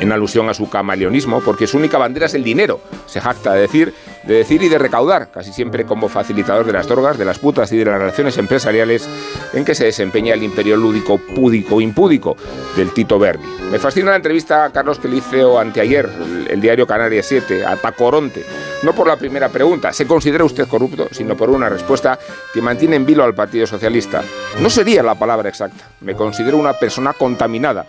en 0.00 0.12
alusión 0.12 0.48
a 0.48 0.54
su 0.54 0.68
camaleonismo, 0.68 1.40
porque 1.40 1.66
su 1.66 1.78
única 1.78 1.98
bandera 1.98 2.26
es 2.26 2.34
el 2.34 2.44
dinero. 2.44 2.80
Se 3.06 3.20
jacta 3.20 3.54
de 3.54 3.62
decir, 3.62 3.94
de 4.24 4.34
decir 4.34 4.62
y 4.62 4.68
de 4.68 4.78
recaudar, 4.78 5.30
casi 5.30 5.52
siempre 5.52 5.84
como 5.84 6.08
facilitador 6.08 6.66
de 6.66 6.72
las 6.72 6.86
drogas, 6.86 7.18
de 7.18 7.24
las 7.24 7.38
putas 7.38 7.72
y 7.72 7.78
de 7.78 7.84
las 7.84 7.98
relaciones 7.98 8.36
empresariales 8.38 9.08
en 9.52 9.64
que 9.64 9.74
se 9.74 9.84
desempeña 9.84 10.34
el 10.34 10.42
imperio 10.42 10.76
lúdico, 10.76 11.18
púdico, 11.18 11.80
impúdico 11.80 12.36
del 12.76 12.92
Tito 12.92 13.18
Verdi. 13.18 13.46
Me 13.70 13.78
fascina 13.78 14.10
la 14.10 14.16
entrevista 14.16 14.64
a 14.64 14.70
Carlos 14.70 14.98
que 14.98 15.08
le 15.08 15.16
hizo 15.16 15.58
anteayer, 15.58 16.08
el, 16.20 16.48
el 16.50 16.60
diario 16.60 16.86
Canarias 16.86 17.26
7, 17.26 17.64
a 17.64 17.76
Tacoronte. 17.76 18.44
No 18.82 18.94
por 18.94 19.08
la 19.08 19.16
primera 19.16 19.48
pregunta, 19.48 19.92
¿se 19.92 20.06
considera 20.06 20.44
usted 20.44 20.68
corrupto? 20.68 21.08
Sino 21.10 21.36
por 21.36 21.48
una 21.48 21.68
respuesta 21.68 22.18
que 22.52 22.60
mantiene 22.60 22.96
en 22.96 23.06
vilo 23.06 23.24
al 23.24 23.34
Partido 23.34 23.66
Socialista. 23.66 24.22
No 24.60 24.68
sería 24.68 25.02
la 25.02 25.14
palabra 25.14 25.48
exacta. 25.48 25.88
Me 26.00 26.14
considero 26.14 26.58
una 26.58 26.74
persona 26.74 27.14
contaminada 27.14 27.86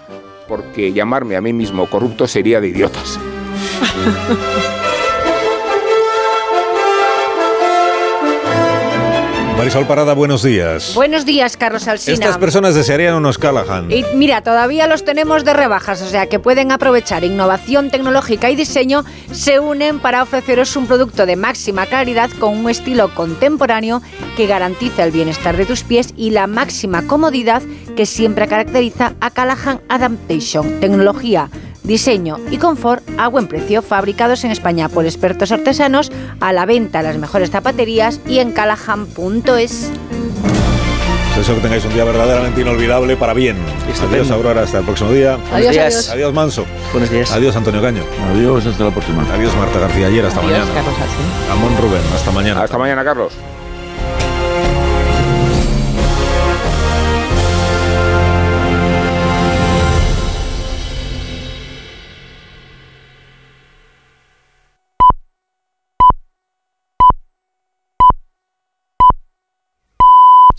porque 0.47 0.93
llamarme 0.93 1.35
a 1.35 1.41
mí 1.41 1.53
mismo 1.53 1.89
corrupto 1.89 2.27
sería 2.27 2.61
de 2.61 2.69
idiotas. 2.69 3.19
Marisol 9.65 9.87
Parada, 9.87 10.13
buenos 10.13 10.43
días. 10.43 10.93
Buenos 10.93 11.25
días, 11.25 11.57
Carlos 11.57 11.87
Alsina. 11.87 12.13
Estas 12.13 12.37
personas 12.37 12.75
desearían 12.75 13.15
unos 13.15 13.39
Callahan. 13.39 13.91
Y 13.91 14.05
mira, 14.13 14.41
todavía 14.41 14.85
los 14.85 15.03
tenemos 15.03 15.43
de 15.43 15.53
rebajas, 15.53 16.03
o 16.03 16.05
sea 16.07 16.27
que 16.27 16.37
pueden 16.37 16.71
aprovechar 16.71 17.23
innovación 17.23 17.89
tecnológica 17.89 18.51
y 18.51 18.55
diseño, 18.55 19.03
se 19.31 19.59
unen 19.59 19.97
para 19.97 20.21
ofreceros 20.21 20.75
un 20.75 20.85
producto 20.85 21.25
de 21.25 21.35
máxima 21.35 21.87
calidad 21.87 22.29
con 22.39 22.55
un 22.55 22.69
estilo 22.69 23.11
contemporáneo 23.15 24.03
que 24.37 24.45
garantiza 24.45 25.03
el 25.03 25.09
bienestar 25.09 25.57
de 25.57 25.65
tus 25.65 25.81
pies 25.81 26.13
y 26.15 26.29
la 26.29 26.45
máxima 26.45 27.07
comodidad 27.07 27.63
que 27.95 28.05
siempre 28.05 28.47
caracteriza 28.47 29.13
a 29.19 29.31
Callahan 29.31 29.81
Adaptation. 29.89 30.79
Tecnología, 30.79 31.49
diseño 31.85 32.37
y 32.51 32.57
confort 32.57 33.03
a 33.17 33.27
buen 33.27 33.47
precio, 33.47 33.81
fabricados 33.81 34.43
en 34.43 34.51
España 34.51 34.89
por 34.89 35.05
expertos 35.05 35.51
artesanos, 35.51 36.11
a 36.39 36.53
la 36.53 36.65
venta 36.65 36.99
en 36.99 37.05
las 37.05 37.17
mejores 37.17 37.51
zapaterías 37.51 38.19
y 38.27 38.39
en 38.39 38.51
callahan.es. 38.51 39.91
Deseo 41.37 41.55
que 41.55 41.61
tengáis 41.61 41.83
un 41.83 41.93
día 41.93 42.05
verdaderamente 42.05 42.61
inolvidable 42.61 43.17
para 43.17 43.33
bien. 43.33 43.57
Adiós, 44.09 44.31
Aurora. 44.31 44.61
Hasta 44.61 44.79
el 44.79 44.85
próximo 44.85 45.11
día. 45.11 45.37
Adiós, 45.51 45.77
adiós. 45.77 46.09
Adiós, 46.09 46.33
Manso. 46.33 46.65
Buenos 46.93 47.09
días. 47.09 47.29
Adiós, 47.33 47.53
Antonio 47.57 47.81
Caño. 47.81 48.03
Adiós, 48.31 48.65
hasta 48.65 48.85
la 48.85 48.91
próxima. 48.91 49.21
Adiós, 49.33 49.53
Marta 49.57 49.79
García. 49.79 50.07
Ayer, 50.07 50.25
hasta 50.25 50.39
Adiós, 50.39 50.59
mañana. 50.59 50.73
Carlos. 50.73 50.95
Ramón 51.49 51.77
Rubén. 51.77 52.01
Hasta 52.15 52.31
mañana. 52.31 52.63
Hasta 52.63 52.77
mañana, 52.77 53.03
Carlos. 53.03 53.33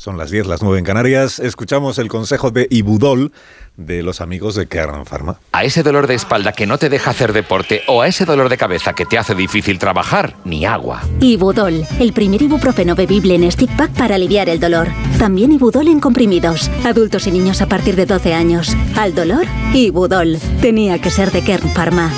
Son 0.07 0.17
las 0.17 0.31
10, 0.31 0.47
las 0.47 0.63
9 0.63 0.79
en 0.79 0.85
Canarias. 0.85 1.41
Escuchamos 1.41 1.99
el 1.99 2.07
consejo 2.07 2.53
de 2.53 2.69
Ibudol 2.71 3.33
de 3.77 4.05
los 4.05 4.21
amigos 4.21 4.55
de 4.55 4.69
Kern 4.69 5.05
Pharma. 5.05 5.41
A 5.51 5.65
ese 5.65 5.83
dolor 5.83 6.07
de 6.07 6.15
espalda 6.15 6.53
que 6.53 6.65
no 6.65 6.79
te 6.79 6.89
deja 6.89 7.11
hacer 7.11 7.33
deporte 7.33 7.83
o 7.89 8.03
a 8.03 8.07
ese 8.07 8.25
dolor 8.25 8.49
de 8.49 8.57
cabeza 8.57 8.93
que 8.93 9.05
te 9.05 9.19
hace 9.19 9.35
difícil 9.35 9.81
trabajar, 9.81 10.37
ni 10.45 10.65
agua. 10.65 11.03
Ibudol, 11.21 11.85
el 11.99 12.13
primer 12.13 12.41
ibuprofeno 12.41 12.95
bebible 12.95 13.35
en 13.35 13.51
stick 13.51 13.77
pack 13.77 13.91
para 13.95 14.15
aliviar 14.15 14.49
el 14.49 14.61
dolor. 14.61 14.87
También 15.19 15.51
Ibudol 15.51 15.89
en 15.89 15.99
comprimidos. 15.99 16.71
Adultos 16.85 17.27
y 17.27 17.33
niños 17.33 17.61
a 17.61 17.67
partir 17.67 17.97
de 17.97 18.07
12 18.07 18.33
años. 18.33 18.77
Al 18.97 19.13
dolor, 19.13 19.45
Ibudol. 19.75 20.39
Tenía 20.61 21.01
que 21.01 21.11
ser 21.11 21.33
de 21.33 21.43
Kern 21.43 21.69
Pharma. 21.71 22.13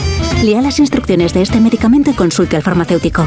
Lea 0.44 0.60
las 0.60 0.78
instrucciones 0.78 1.33
de 1.33 1.41
este 1.41 1.58
medicamento 1.58 2.10
y 2.10 2.15
consulte 2.15 2.55
al 2.55 2.62
farmacéutico. 2.62 3.26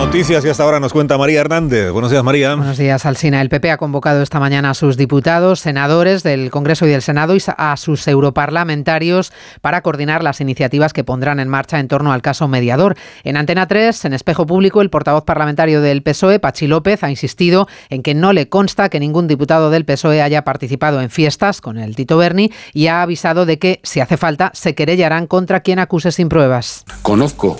Noticias 0.00 0.42
que 0.42 0.48
hasta 0.48 0.62
ahora 0.64 0.80
nos 0.80 0.94
cuenta 0.94 1.18
María 1.18 1.42
Hernández. 1.42 1.92
Buenos 1.92 2.10
días, 2.10 2.24
María. 2.24 2.54
Buenos 2.54 2.78
días, 2.78 3.04
Alsina. 3.04 3.42
El 3.42 3.50
PP 3.50 3.70
ha 3.70 3.76
convocado 3.76 4.22
esta 4.22 4.40
mañana 4.40 4.70
a 4.70 4.74
sus 4.74 4.96
diputados, 4.96 5.60
senadores 5.60 6.22
del 6.22 6.50
Congreso 6.50 6.86
y 6.86 6.90
del 6.90 7.02
Senado 7.02 7.36
y 7.36 7.42
a 7.46 7.76
sus 7.76 8.08
europarlamentarios 8.08 9.30
para 9.60 9.82
coordinar 9.82 10.24
las 10.24 10.40
iniciativas 10.40 10.94
que 10.94 11.04
pondrán 11.04 11.38
en 11.38 11.48
marcha 11.48 11.78
en 11.78 11.86
torno 11.86 12.12
al 12.12 12.22
caso 12.22 12.48
mediador. 12.48 12.96
En 13.24 13.36
Antena 13.36 13.68
3, 13.68 14.06
en 14.06 14.14
Espejo 14.14 14.46
Público, 14.46 14.80
el 14.80 14.88
portavoz 14.88 15.24
parlamentario 15.24 15.82
del 15.82 16.02
PSOE, 16.02 16.40
Pachi 16.40 16.66
López, 16.66 17.04
ha 17.04 17.10
insistido 17.10 17.68
en 17.90 18.02
que 18.02 18.14
no 18.14 18.32
le 18.32 18.48
consta 18.48 18.88
que 18.88 19.00
ningún 19.00 19.28
diputado 19.28 19.68
del 19.68 19.84
PSOE 19.84 20.22
haya 20.22 20.44
participado 20.44 21.02
en 21.02 21.10
fiestas 21.10 21.60
con 21.60 21.76
el 21.76 21.94
Tito 21.94 22.16
Berni 22.16 22.50
y 22.72 22.86
ha 22.86 23.02
avisado 23.02 23.44
de 23.44 23.58
que, 23.58 23.80
si 23.82 24.00
hace 24.00 24.16
falta, 24.16 24.50
se 24.54 24.74
querellarán 24.74 25.26
contra 25.26 25.60
quien 25.60 25.78
acuse 25.78 26.10
sin 26.10 26.30
pruebas. 26.30 26.86
Conozco 27.02 27.58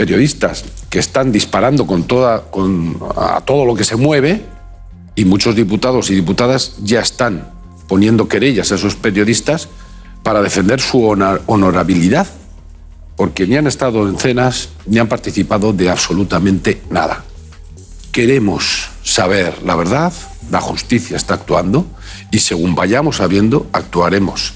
periodistas 0.00 0.64
que 0.88 0.98
están 0.98 1.30
disparando 1.30 1.86
con 1.86 2.04
toda, 2.04 2.50
con, 2.50 2.96
a 3.18 3.42
todo 3.42 3.66
lo 3.66 3.74
que 3.74 3.84
se 3.84 3.96
mueve 3.96 4.42
y 5.14 5.26
muchos 5.26 5.54
diputados 5.54 6.08
y 6.08 6.14
diputadas 6.14 6.76
ya 6.82 7.00
están 7.00 7.50
poniendo 7.86 8.26
querellas 8.26 8.72
a 8.72 8.76
esos 8.76 8.94
periodistas 8.94 9.68
para 10.22 10.40
defender 10.40 10.80
su 10.80 11.04
honor- 11.04 11.42
honorabilidad, 11.44 12.26
porque 13.14 13.46
ni 13.46 13.56
han 13.58 13.66
estado 13.66 14.08
en 14.08 14.16
cenas 14.16 14.70
ni 14.86 14.98
han 14.98 15.06
participado 15.08 15.74
de 15.74 15.90
absolutamente 15.90 16.80
nada. 16.88 17.22
Queremos 18.10 18.88
saber 19.02 19.62
la 19.66 19.76
verdad, 19.76 20.14
la 20.50 20.62
justicia 20.62 21.18
está 21.18 21.34
actuando 21.34 21.84
y 22.30 22.38
según 22.38 22.74
vayamos 22.74 23.16
sabiendo, 23.16 23.66
actuaremos. 23.74 24.54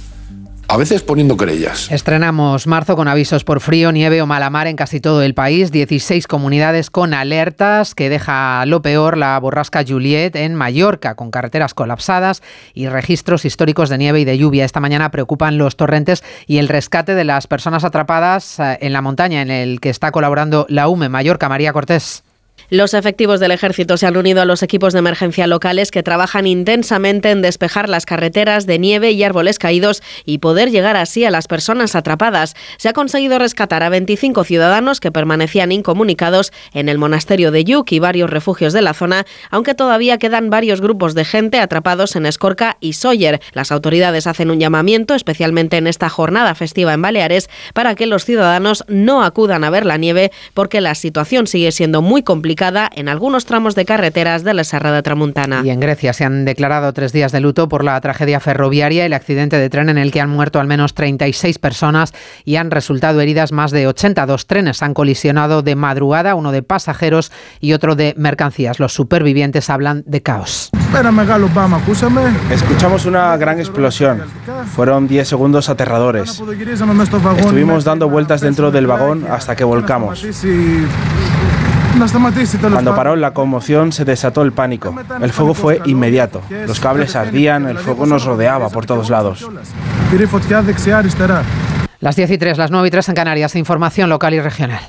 A 0.66 0.76
veces 0.76 1.02
poniendo 1.02 1.36
querellas. 1.36 1.90
Estrenamos 1.92 2.66
marzo 2.66 2.96
con 2.96 3.06
avisos 3.06 3.44
por 3.44 3.60
frío, 3.60 3.92
nieve 3.92 4.22
o 4.22 4.26
mala 4.26 4.48
mar 4.50 4.66
en 4.66 4.76
casi 4.76 4.98
todo 4.98 5.22
el 5.22 5.34
país. 5.34 5.70
16 5.70 6.26
comunidades 6.26 6.90
con 6.90 7.14
alertas 7.14 7.94
que 7.94 8.08
deja 8.08 8.64
lo 8.66 8.82
peor 8.82 9.16
la 9.16 9.38
borrasca 9.38 9.84
Juliet 9.86 10.34
en 10.36 10.54
Mallorca, 10.54 11.14
con 11.14 11.30
carreteras 11.30 11.74
colapsadas 11.74 12.42
y 12.72 12.88
registros 12.88 13.44
históricos 13.44 13.90
de 13.90 13.98
nieve 13.98 14.20
y 14.20 14.24
de 14.24 14.38
lluvia. 14.38 14.64
Esta 14.64 14.80
mañana 14.80 15.10
preocupan 15.10 15.58
los 15.58 15.76
torrentes 15.76 16.24
y 16.46 16.58
el 16.58 16.68
rescate 16.68 17.14
de 17.14 17.24
las 17.24 17.46
personas 17.46 17.84
atrapadas 17.84 18.58
eh, 18.58 18.78
en 18.80 18.92
la 18.92 19.02
montaña 19.02 19.42
en 19.42 19.50
el 19.50 19.80
que 19.80 19.90
está 19.90 20.10
colaborando 20.12 20.66
la 20.68 20.88
UME 20.88 21.08
Mallorca. 21.08 21.48
María 21.48 21.72
Cortés. 21.72 22.23
Los 22.74 22.92
efectivos 22.92 23.38
del 23.38 23.52
ejército 23.52 23.96
se 23.96 24.04
han 24.04 24.16
unido 24.16 24.42
a 24.42 24.44
los 24.44 24.64
equipos 24.64 24.92
de 24.92 24.98
emergencia 24.98 25.46
locales 25.46 25.92
que 25.92 26.02
trabajan 26.02 26.48
intensamente 26.48 27.30
en 27.30 27.40
despejar 27.40 27.88
las 27.88 28.04
carreteras 28.04 28.66
de 28.66 28.80
nieve 28.80 29.12
y 29.12 29.22
árboles 29.22 29.60
caídos 29.60 30.02
y 30.24 30.38
poder 30.38 30.72
llegar 30.72 30.96
así 30.96 31.24
a 31.24 31.30
las 31.30 31.46
personas 31.46 31.94
atrapadas. 31.94 32.56
Se 32.78 32.88
ha 32.88 32.92
conseguido 32.92 33.38
rescatar 33.38 33.84
a 33.84 33.90
25 33.90 34.42
ciudadanos 34.42 34.98
que 34.98 35.12
permanecían 35.12 35.70
incomunicados 35.70 36.52
en 36.72 36.88
el 36.88 36.98
monasterio 36.98 37.52
de 37.52 37.62
Yuc 37.62 37.92
y 37.92 38.00
varios 38.00 38.28
refugios 38.28 38.72
de 38.72 38.82
la 38.82 38.92
zona, 38.92 39.24
aunque 39.52 39.76
todavía 39.76 40.18
quedan 40.18 40.50
varios 40.50 40.80
grupos 40.80 41.14
de 41.14 41.24
gente 41.24 41.60
atrapados 41.60 42.16
en 42.16 42.26
Escorca 42.26 42.76
y 42.80 42.94
Sóller. 42.94 43.40
Las 43.52 43.70
autoridades 43.70 44.26
hacen 44.26 44.50
un 44.50 44.58
llamamiento, 44.58 45.14
especialmente 45.14 45.76
en 45.76 45.86
esta 45.86 46.08
jornada 46.08 46.56
festiva 46.56 46.92
en 46.92 47.02
Baleares, 47.02 47.48
para 47.72 47.94
que 47.94 48.08
los 48.08 48.24
ciudadanos 48.24 48.82
no 48.88 49.22
acudan 49.22 49.62
a 49.62 49.70
ver 49.70 49.86
la 49.86 49.96
nieve 49.96 50.32
porque 50.54 50.80
la 50.80 50.96
situación 50.96 51.46
sigue 51.46 51.70
siendo 51.70 52.02
muy 52.02 52.24
complicada 52.24 52.63
en 52.94 53.10
algunos 53.10 53.44
tramos 53.44 53.74
de 53.74 53.84
carreteras 53.84 54.42
de 54.42 54.54
la 54.54 54.64
Serra 54.64 54.90
de 54.90 55.02
Tramuntana. 55.02 55.60
Y 55.62 55.68
en 55.68 55.80
Grecia 55.80 56.14
se 56.14 56.24
han 56.24 56.46
declarado 56.46 56.94
tres 56.94 57.12
días 57.12 57.30
de 57.30 57.40
luto 57.40 57.68
por 57.68 57.84
la 57.84 58.00
tragedia 58.00 58.40
ferroviaria, 58.40 59.04
el 59.04 59.12
accidente 59.12 59.58
de 59.58 59.68
tren 59.68 59.90
en 59.90 59.98
el 59.98 60.10
que 60.10 60.22
han 60.22 60.30
muerto 60.30 60.60
al 60.60 60.66
menos 60.66 60.94
36 60.94 61.58
personas 61.58 62.14
y 62.44 62.56
han 62.56 62.70
resultado 62.70 63.20
heridas 63.20 63.52
más 63.52 63.70
de 63.70 63.86
80. 63.86 64.24
Dos 64.24 64.46
trenes 64.46 64.82
han 64.82 64.94
colisionado 64.94 65.60
de 65.60 65.76
madrugada, 65.76 66.34
uno 66.34 66.52
de 66.52 66.62
pasajeros 66.62 67.32
y 67.60 67.74
otro 67.74 67.96
de 67.96 68.14
mercancías. 68.16 68.80
Los 68.80 68.94
supervivientes 68.94 69.68
hablan 69.68 70.02
de 70.06 70.22
caos. 70.22 70.70
Escuchamos 72.50 73.04
una 73.04 73.36
gran 73.36 73.58
explosión. 73.58 74.22
Fueron 74.74 75.06
10 75.06 75.28
segundos 75.28 75.68
aterradores. 75.68 76.42
Estuvimos 77.36 77.84
dando 77.84 78.08
vueltas 78.08 78.40
dentro 78.40 78.70
del 78.70 78.86
vagón 78.86 79.26
hasta 79.28 79.54
que 79.54 79.64
volcamos. 79.64 80.24
Cuando 82.72 82.94
paró 82.94 83.16
la 83.16 83.32
conmoción 83.32 83.92
se 83.92 84.04
desató 84.04 84.42
el 84.42 84.52
pánico. 84.52 84.94
El 85.20 85.32
fuego 85.32 85.54
fue 85.54 85.80
inmediato. 85.84 86.42
Los 86.66 86.80
cables 86.80 87.16
ardían, 87.16 87.68
el 87.68 87.78
fuego 87.78 88.06
nos 88.06 88.24
rodeaba 88.24 88.68
por 88.68 88.86
todos 88.86 89.10
lados. 89.10 89.48
Las 92.00 92.16
10 92.16 92.30
y 92.32 92.38
3, 92.38 92.58
las 92.58 92.70
9 92.70 92.88
y 92.88 92.90
3 92.90 93.08
en 93.08 93.14
Canarias. 93.14 93.56
Información 93.56 94.10
local 94.10 94.34
y 94.34 94.40
regional. 94.40 94.80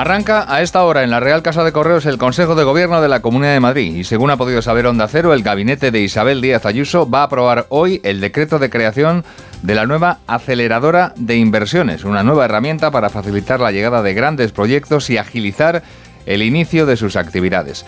Arranca 0.00 0.46
a 0.48 0.62
esta 0.62 0.82
hora 0.84 1.04
en 1.04 1.10
la 1.10 1.20
Real 1.20 1.42
Casa 1.42 1.62
de 1.62 1.72
Correos 1.72 2.06
el 2.06 2.16
Consejo 2.16 2.54
de 2.54 2.64
Gobierno 2.64 3.02
de 3.02 3.08
la 3.08 3.20
Comunidad 3.20 3.52
de 3.52 3.60
Madrid 3.60 3.94
y 3.94 4.04
según 4.04 4.30
ha 4.30 4.38
podido 4.38 4.62
saber 4.62 4.86
Onda 4.86 5.06
Cero, 5.08 5.34
el 5.34 5.42
gabinete 5.42 5.90
de 5.90 6.00
Isabel 6.00 6.40
Díaz 6.40 6.64
Ayuso 6.64 7.10
va 7.10 7.20
a 7.20 7.24
aprobar 7.24 7.66
hoy 7.68 8.00
el 8.02 8.18
decreto 8.18 8.58
de 8.58 8.70
creación 8.70 9.26
de 9.60 9.74
la 9.74 9.84
nueva 9.84 10.20
aceleradora 10.26 11.12
de 11.16 11.36
inversiones, 11.36 12.04
una 12.04 12.22
nueva 12.22 12.46
herramienta 12.46 12.90
para 12.90 13.10
facilitar 13.10 13.60
la 13.60 13.72
llegada 13.72 14.00
de 14.02 14.14
grandes 14.14 14.52
proyectos 14.52 15.10
y 15.10 15.18
agilizar 15.18 15.82
el 16.24 16.42
inicio 16.42 16.86
de 16.86 16.96
sus 16.96 17.16
actividades. 17.16 17.84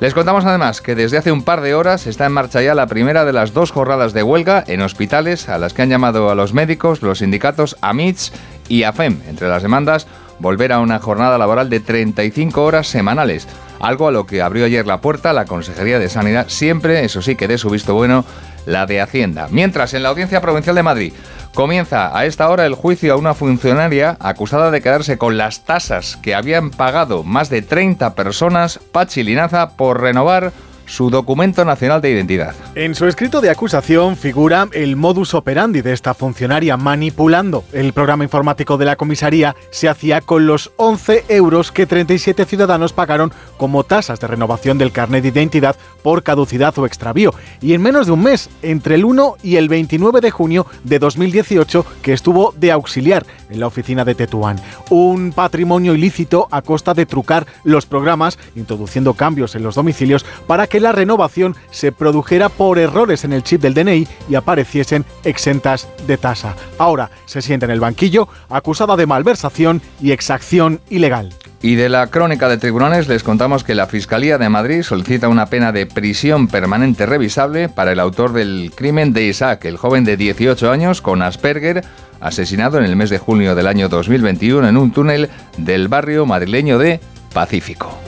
Les 0.00 0.12
contamos 0.12 0.44
además 0.44 0.82
que 0.82 0.94
desde 0.94 1.16
hace 1.16 1.32
un 1.32 1.44
par 1.44 1.62
de 1.62 1.74
horas 1.74 2.06
está 2.06 2.26
en 2.26 2.32
marcha 2.32 2.60
ya 2.60 2.74
la 2.74 2.88
primera 2.88 3.24
de 3.24 3.32
las 3.32 3.54
dos 3.54 3.70
jornadas 3.70 4.12
de 4.12 4.22
huelga 4.22 4.64
en 4.66 4.82
hospitales 4.82 5.48
a 5.48 5.56
las 5.56 5.72
que 5.72 5.80
han 5.80 5.88
llamado 5.88 6.28
a 6.28 6.34
los 6.34 6.52
médicos, 6.52 7.00
los 7.00 7.20
sindicatos 7.20 7.78
AMITS 7.80 8.32
y 8.68 8.82
AFEM. 8.82 9.22
Entre 9.28 9.48
las 9.48 9.62
demandas, 9.62 10.06
volver 10.44 10.72
a 10.72 10.80
una 10.80 10.98
jornada 10.98 11.38
laboral 11.38 11.70
de 11.70 11.80
35 11.80 12.62
horas 12.62 12.86
semanales, 12.86 13.48
algo 13.80 14.08
a 14.08 14.12
lo 14.12 14.26
que 14.26 14.42
abrió 14.42 14.66
ayer 14.66 14.86
la 14.86 15.00
puerta 15.00 15.32
la 15.32 15.46
Consejería 15.46 15.98
de 15.98 16.10
Sanidad, 16.10 16.48
siempre, 16.50 17.02
eso 17.02 17.22
sí, 17.22 17.34
que 17.34 17.48
dé 17.48 17.56
su 17.56 17.70
visto 17.70 17.94
bueno, 17.94 18.26
la 18.66 18.84
de 18.84 19.00
Hacienda. 19.00 19.48
Mientras, 19.50 19.94
en 19.94 20.02
la 20.02 20.10
Audiencia 20.10 20.42
Provincial 20.42 20.76
de 20.76 20.82
Madrid 20.82 21.12
comienza 21.54 22.16
a 22.16 22.26
esta 22.26 22.50
hora 22.50 22.66
el 22.66 22.74
juicio 22.74 23.14
a 23.14 23.16
una 23.16 23.32
funcionaria 23.32 24.18
acusada 24.20 24.70
de 24.70 24.82
quedarse 24.82 25.16
con 25.16 25.38
las 25.38 25.64
tasas 25.64 26.18
que 26.18 26.34
habían 26.34 26.70
pagado 26.70 27.22
más 27.22 27.48
de 27.48 27.62
30 27.62 28.14
personas, 28.14 28.80
Pachi 28.92 29.22
Linaza, 29.22 29.70
por 29.70 30.02
renovar 30.02 30.52
su 30.86 31.10
documento 31.10 31.64
nacional 31.64 32.00
de 32.00 32.10
identidad. 32.10 32.54
En 32.74 32.94
su 32.94 33.06
escrito 33.06 33.40
de 33.40 33.50
acusación 33.50 34.16
figura 34.16 34.68
el 34.72 34.96
modus 34.96 35.34
operandi 35.34 35.82
de 35.82 35.92
esta 35.92 36.14
funcionaria 36.14 36.76
manipulando. 36.76 37.64
El 37.72 37.92
programa 37.92 38.24
informático 38.24 38.76
de 38.76 38.84
la 38.84 38.96
comisaría 38.96 39.56
se 39.70 39.88
hacía 39.88 40.20
con 40.20 40.46
los 40.46 40.72
11 40.76 41.24
euros 41.28 41.72
que 41.72 41.86
37 41.86 42.44
ciudadanos 42.44 42.92
pagaron 42.92 43.32
como 43.56 43.84
tasas 43.84 44.20
de 44.20 44.26
renovación 44.26 44.78
del 44.78 44.92
carnet 44.92 45.22
de 45.22 45.28
identidad 45.28 45.76
por 46.02 46.22
caducidad 46.22 46.76
o 46.78 46.86
extravío. 46.86 47.32
Y 47.60 47.74
en 47.74 47.82
menos 47.82 48.06
de 48.06 48.12
un 48.12 48.22
mes, 48.22 48.50
entre 48.62 48.94
el 48.96 49.04
1 49.04 49.36
y 49.42 49.56
el 49.56 49.68
29 49.68 50.20
de 50.20 50.30
junio 50.30 50.66
de 50.84 50.98
2018, 50.98 51.86
que 52.02 52.12
estuvo 52.12 52.52
de 52.56 52.72
auxiliar 52.72 53.24
en 53.50 53.60
la 53.60 53.66
oficina 53.66 54.04
de 54.04 54.14
Tetuán. 54.14 54.60
Un 54.90 55.32
patrimonio 55.32 55.94
ilícito 55.94 56.48
a 56.50 56.62
costa 56.62 56.94
de 56.94 57.06
trucar 57.06 57.46
los 57.64 57.86
programas, 57.86 58.38
introduciendo 58.54 59.14
cambios 59.14 59.54
en 59.54 59.62
los 59.62 59.74
domicilios 59.74 60.24
para 60.46 60.66
que 60.66 60.73
que 60.74 60.80
la 60.80 60.90
renovación 60.90 61.54
se 61.70 61.92
produjera 61.92 62.48
por 62.48 62.80
errores 62.80 63.22
en 63.22 63.32
el 63.32 63.44
chip 63.44 63.62
del 63.62 63.74
DNI 63.74 64.08
y 64.28 64.34
apareciesen 64.34 65.04
exentas 65.22 65.88
de 66.08 66.18
tasa. 66.18 66.56
Ahora 66.78 67.12
se 67.26 67.42
siente 67.42 67.66
en 67.66 67.70
el 67.70 67.78
banquillo 67.78 68.26
acusada 68.48 68.96
de 68.96 69.06
malversación 69.06 69.82
y 70.02 70.10
exacción 70.10 70.80
ilegal. 70.90 71.32
Y 71.62 71.76
de 71.76 71.88
la 71.88 72.08
crónica 72.08 72.48
de 72.48 72.58
tribunales 72.58 73.06
les 73.06 73.22
contamos 73.22 73.62
que 73.62 73.76
la 73.76 73.86
Fiscalía 73.86 74.36
de 74.36 74.48
Madrid 74.48 74.82
solicita 74.82 75.28
una 75.28 75.46
pena 75.46 75.70
de 75.70 75.86
prisión 75.86 76.48
permanente 76.48 77.06
revisable 77.06 77.68
para 77.68 77.92
el 77.92 78.00
autor 78.00 78.32
del 78.32 78.72
crimen 78.74 79.12
de 79.12 79.26
Isaac, 79.26 79.66
el 79.66 79.76
joven 79.76 80.02
de 80.02 80.16
18 80.16 80.72
años 80.72 81.00
con 81.00 81.22
Asperger, 81.22 81.84
asesinado 82.18 82.78
en 82.78 82.84
el 82.84 82.96
mes 82.96 83.10
de 83.10 83.18
junio 83.18 83.54
del 83.54 83.68
año 83.68 83.88
2021 83.88 84.68
en 84.68 84.76
un 84.76 84.90
túnel 84.90 85.30
del 85.56 85.86
barrio 85.86 86.26
madrileño 86.26 86.78
de 86.78 86.98
Pacífico. 87.32 88.03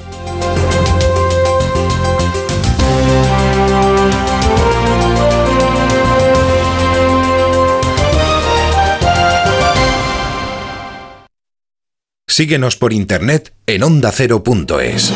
Síguenos 12.37 12.77
por 12.77 12.93
internet 12.93 13.55
en 13.67 13.83
ondacero.es. 13.83 15.11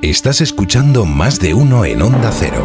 Estás 0.00 0.40
escuchando 0.42 1.06
más 1.06 1.40
de 1.40 1.54
uno 1.54 1.84
en 1.84 2.02
Onda 2.02 2.30
Cero. 2.30 2.64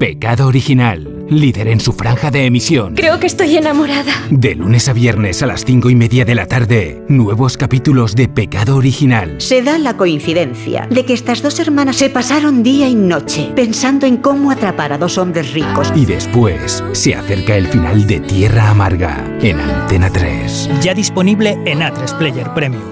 Pecado 0.00 0.46
Original, 0.46 1.26
líder 1.28 1.68
en 1.68 1.78
su 1.78 1.92
franja 1.92 2.30
de 2.30 2.46
emisión. 2.46 2.94
Creo 2.94 3.20
que 3.20 3.26
estoy 3.26 3.58
enamorada. 3.58 4.14
De 4.30 4.54
lunes 4.54 4.88
a 4.88 4.94
viernes 4.94 5.42
a 5.42 5.46
las 5.46 5.66
cinco 5.66 5.90
y 5.90 5.94
media 5.94 6.24
de 6.24 6.34
la 6.34 6.46
tarde, 6.46 7.04
nuevos 7.08 7.58
capítulos 7.58 8.14
de 8.14 8.26
Pecado 8.26 8.76
Original. 8.76 9.38
Se 9.42 9.60
da 9.60 9.76
la 9.76 9.98
coincidencia 9.98 10.86
de 10.90 11.04
que 11.04 11.12
estas 11.12 11.42
dos 11.42 11.60
hermanas 11.60 11.96
se 11.96 12.08
pasaron 12.08 12.62
día 12.62 12.88
y 12.88 12.94
noche 12.94 13.52
pensando 13.54 14.06
en 14.06 14.16
cómo 14.16 14.50
atrapar 14.50 14.94
a 14.94 14.96
dos 14.96 15.18
hombres 15.18 15.52
ricos. 15.52 15.92
Y 15.94 16.06
después 16.06 16.82
se 16.92 17.14
acerca 17.14 17.56
el 17.56 17.68
final 17.68 18.06
de 18.06 18.20
Tierra 18.20 18.70
Amarga 18.70 19.22
en 19.42 19.60
Antena 19.60 20.08
3. 20.08 20.70
Ya 20.80 20.94
disponible 20.94 21.58
en 21.66 21.80
A3 21.80 22.16
Player 22.16 22.54
Premium. 22.54 22.82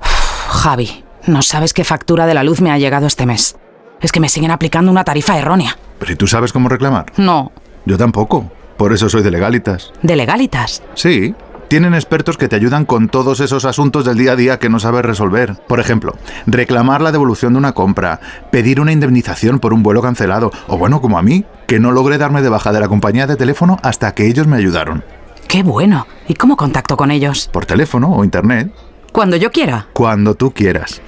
Javi, 0.00 1.04
no 1.26 1.42
sabes 1.42 1.74
qué 1.74 1.84
factura 1.84 2.24
de 2.24 2.32
la 2.32 2.44
luz 2.44 2.62
me 2.62 2.70
ha 2.70 2.78
llegado 2.78 3.06
este 3.06 3.26
mes. 3.26 3.56
Es 4.00 4.10
que 4.10 4.20
me 4.20 4.30
siguen 4.30 4.52
aplicando 4.52 4.90
una 4.90 5.04
tarifa 5.04 5.38
errónea. 5.38 5.76
¿Pero 5.98 6.12
y 6.12 6.16
tú 6.16 6.26
sabes 6.26 6.52
cómo 6.52 6.68
reclamar? 6.68 7.06
No. 7.16 7.52
Yo 7.84 7.96
tampoco. 7.96 8.50
Por 8.76 8.92
eso 8.92 9.08
soy 9.08 9.22
de 9.22 9.30
Legalitas. 9.30 9.92
¿De 10.02 10.16
legalitas? 10.16 10.82
Sí. 10.94 11.34
Tienen 11.68 11.94
expertos 11.94 12.36
que 12.36 12.46
te 12.46 12.54
ayudan 12.54 12.84
con 12.84 13.08
todos 13.08 13.40
esos 13.40 13.64
asuntos 13.64 14.04
del 14.04 14.18
día 14.18 14.32
a 14.32 14.36
día 14.36 14.58
que 14.58 14.68
no 14.68 14.78
sabes 14.78 15.04
resolver. 15.04 15.54
Por 15.66 15.80
ejemplo, 15.80 16.12
reclamar 16.46 17.00
la 17.00 17.10
devolución 17.10 17.54
de 17.54 17.58
una 17.58 17.72
compra, 17.72 18.20
pedir 18.52 18.80
una 18.80 18.92
indemnización 18.92 19.58
por 19.58 19.72
un 19.72 19.82
vuelo 19.82 20.00
cancelado, 20.00 20.52
o 20.68 20.78
bueno, 20.78 21.00
como 21.00 21.18
a 21.18 21.22
mí, 21.22 21.44
que 21.66 21.80
no 21.80 21.90
logré 21.90 22.18
darme 22.18 22.42
de 22.42 22.50
baja 22.50 22.72
de 22.72 22.78
la 22.78 22.86
compañía 22.86 23.26
de 23.26 23.34
teléfono 23.34 23.78
hasta 23.82 24.14
que 24.14 24.28
ellos 24.28 24.46
me 24.46 24.56
ayudaron. 24.56 25.02
¡Qué 25.48 25.64
bueno! 25.64 26.06
¿Y 26.28 26.34
cómo 26.34 26.56
contacto 26.56 26.96
con 26.96 27.10
ellos? 27.10 27.48
Por 27.52 27.66
teléfono 27.66 28.12
o 28.12 28.22
internet. 28.22 28.70
Cuando 29.10 29.36
yo 29.36 29.50
quiera. 29.50 29.88
Cuando 29.92 30.34
tú 30.34 30.52
quieras. 30.52 31.00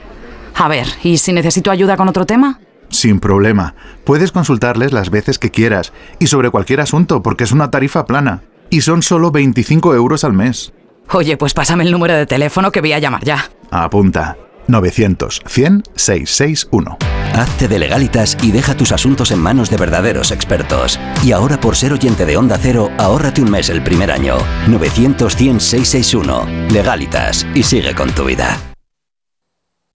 A 0.57 0.67
ver, 0.67 0.89
¿y 1.05 1.19
si 1.19 1.33
necesito 1.33 1.71
ayuda 1.71 1.97
con 1.97 2.09
otro 2.09 2.27
tema? 2.27 2.59
Sin 2.91 3.21
problema. 3.21 3.75
Puedes 4.05 4.33
consultarles 4.33 4.93
las 4.93 5.11
veces 5.11 5.39
que 5.39 5.51
quieras 5.51 5.93
y 6.19 6.29
sobre 6.29 6.51
cualquier 6.51 6.81
asunto 6.81 7.23
porque 7.23 7.45
es 7.45 7.53
una 7.53 7.71
tarifa 7.71 8.07
plana. 8.07 8.43
Y 8.71 8.83
son 8.83 9.03
solo 9.03 9.31
25 9.31 9.95
euros 9.95 10.25
al 10.25 10.33
mes. 10.33 10.73
Oye, 11.13 11.37
pues 11.37 11.55
pásame 11.55 11.85
el 11.85 11.91
número 11.91 12.15
de 12.15 12.27
teléfono 12.27 12.71
que 12.71 12.81
voy 12.81 12.93
a 12.93 12.99
llamar 12.99 13.25
ya. 13.25 13.51
Apunta. 13.71 14.37
900 14.67 15.43
100 15.47 15.83
661. 15.95 16.99
Hazte 17.35 17.69
de 17.69 17.79
legalitas 17.79 18.37
y 18.43 18.53
deja 18.53 18.77
tus 18.77 18.93
asuntos 18.93 19.31
en 19.31 19.39
manos 19.39 19.71
de 19.71 19.77
verdaderos 19.77 20.31
expertos. 20.31 20.99
Y 21.25 21.33
ahora 21.33 21.59
por 21.61 21.77
ser 21.77 21.93
oyente 21.93 22.27
de 22.27 22.37
Onda 22.37 22.59
Cero, 22.61 22.91
ahórrate 22.99 23.41
un 23.41 23.51
mes 23.51 23.71
el 23.71 23.83
primer 23.83 24.11
año. 24.11 24.37
900 24.67 25.35
100 25.35 25.61
661. 25.61 26.69
Legalitas 26.71 27.47
y 27.55 27.63
sigue 27.63 27.95
con 27.95 28.11
tu 28.11 28.25
vida. 28.25 28.59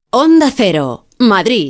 Onda 0.09 0.51
Cero, 0.55 1.07
Madrid. 1.19 1.69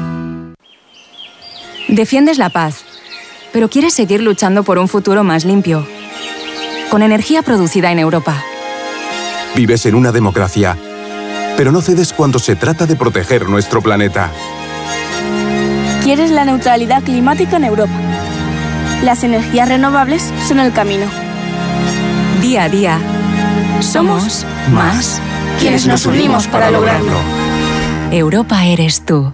Defiendes 1.91 2.37
la 2.37 2.49
paz, 2.49 2.85
pero 3.51 3.69
quieres 3.69 3.93
seguir 3.93 4.21
luchando 4.21 4.63
por 4.63 4.79
un 4.79 4.87
futuro 4.87 5.25
más 5.25 5.43
limpio, 5.43 5.85
con 6.89 7.01
energía 7.01 7.41
producida 7.41 7.91
en 7.91 7.99
Europa. 7.99 8.41
Vives 9.57 9.85
en 9.85 9.95
una 9.95 10.13
democracia, 10.13 10.77
pero 11.57 11.73
no 11.73 11.81
cedes 11.81 12.13
cuando 12.13 12.39
se 12.39 12.55
trata 12.55 12.85
de 12.85 12.95
proteger 12.95 13.49
nuestro 13.49 13.81
planeta. 13.81 14.31
Quieres 16.01 16.31
la 16.31 16.45
neutralidad 16.45 17.03
climática 17.03 17.57
en 17.57 17.65
Europa. 17.65 17.93
Las 19.03 19.25
energías 19.25 19.67
renovables 19.67 20.31
son 20.47 20.61
el 20.61 20.71
camino. 20.71 21.07
Día 22.41 22.63
a 22.63 22.69
día, 22.69 22.99
somos 23.81 24.45
más 24.73 25.19
quienes 25.59 25.85
nos 25.87 26.05
unimos 26.05 26.47
para 26.47 26.71
lograrlo. 26.71 27.17
Europa 28.11 28.63
eres 28.63 29.05
tú. 29.05 29.33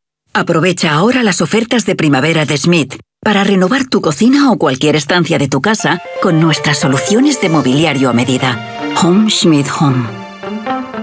Aprovecha 0.33 0.93
ahora 0.93 1.23
las 1.23 1.41
ofertas 1.41 1.85
de 1.85 1.95
primavera 1.95 2.45
de 2.45 2.57
Smith 2.57 2.95
para 3.21 3.43
renovar 3.43 3.85
tu 3.85 4.01
cocina 4.01 4.51
o 4.51 4.57
cualquier 4.57 4.95
estancia 4.95 5.37
de 5.37 5.49
tu 5.49 5.61
casa 5.61 6.01
con 6.21 6.39
nuestras 6.39 6.79
soluciones 6.79 7.41
de 7.41 7.49
mobiliario 7.49 8.09
a 8.09 8.13
medida. 8.13 8.93
Home 9.01 9.29
Schmidt 9.29 9.67
Home. 9.79 10.05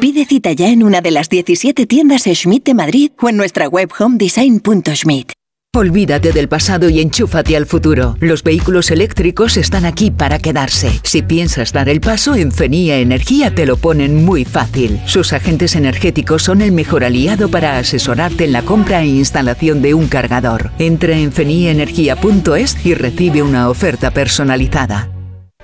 Pide 0.01 0.25
cita 0.25 0.53
ya 0.53 0.69
en 0.69 0.83
una 0.83 1.01
de 1.01 1.11
las 1.11 1.29
17 1.29 1.87
tiendas 1.87 2.23
Schmidt 2.23 2.65
de 2.65 2.75
Madrid 2.75 3.11
o 3.21 3.29
en 3.29 3.37
nuestra 3.37 3.69
web 3.69 3.91
homedesign.schmidt. 3.99 5.38
Olvídate 5.77 6.33
del 6.33 6.49
pasado 6.49 6.89
y 6.89 6.99
enchúfate 6.99 7.55
al 7.55 7.67
futuro. 7.67 8.17
Los 8.21 8.43
vehículos 8.43 8.91
eléctricos 8.91 9.59
están 9.59 9.85
aquí 9.85 10.11
para 10.11 10.39
quedarse. 10.39 10.99
Si 11.03 11.21
piensas 11.21 11.75
dar 11.75 11.91
el 11.91 12.01
paso, 12.01 12.35
en 12.35 12.53
Fenía 12.53 12.97
Energía 12.97 13.55
te 13.55 13.67
lo 13.67 13.77
ponen 13.77 14.25
muy 14.25 14.47
fácil. 14.47 14.99
Sus 15.05 15.35
agentes 15.35 15.77
energéticos 15.77 16.43
son 16.43 16.63
el 16.63 16.73
mejor 16.73 17.05
aliado 17.05 17.51
para 17.51 17.77
asesorarte 17.77 18.45
en 18.45 18.53
la 18.53 18.63
compra 18.63 19.03
e 19.03 19.09
instalación 19.09 19.83
de 19.83 19.93
un 19.93 20.09
cargador. 20.09 20.71
Entra 20.79 21.19
en 21.19 21.33
feniaenergia.es 21.33 22.87
y 22.87 22.95
recibe 22.95 23.43
una 23.43 23.69
oferta 23.69 24.11
personalizada. 24.11 25.18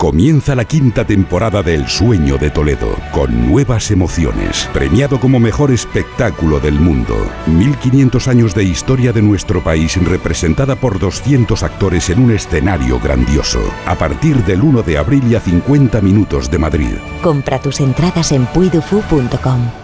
Comienza 0.05 0.55
la 0.55 0.67
quinta 0.67 1.07
temporada 1.07 1.63
de 1.63 1.77
El 1.77 1.89
Sueño 1.89 2.37
de 2.37 2.51
Toledo, 2.51 2.95
con 3.11 3.49
nuevas 3.49 3.91
emociones. 3.91 4.69
Premiado 4.71 5.19
como 5.19 5.41
mejor 5.41 5.71
espectáculo 5.71 6.61
del 6.61 6.75
mundo. 6.75 7.17
1500 7.47 8.29
años 8.29 8.55
de 8.55 8.65
historia 8.65 9.15
de 9.15 9.23
nuestro 9.23 9.65
país 9.65 9.97
representada 10.07 10.77
por 10.77 10.99
200 10.99 11.63
actores 11.63 12.11
en 12.11 12.23
un 12.23 12.33
escenario 12.33 13.01
grandioso. 13.01 13.63
A 13.87 13.95
partir 13.95 14.45
del 14.45 14.61
1 14.61 14.83
de 14.83 14.99
abril 14.99 15.25
y 15.27 15.37
a 15.37 15.41
50 15.41 16.03
minutos 16.03 16.51
de 16.51 16.59
Madrid. 16.59 16.97
Compra 17.23 17.59
tus 17.59 17.81
entradas 17.81 18.31
en 18.33 18.45
puidufu.com. 18.45 19.84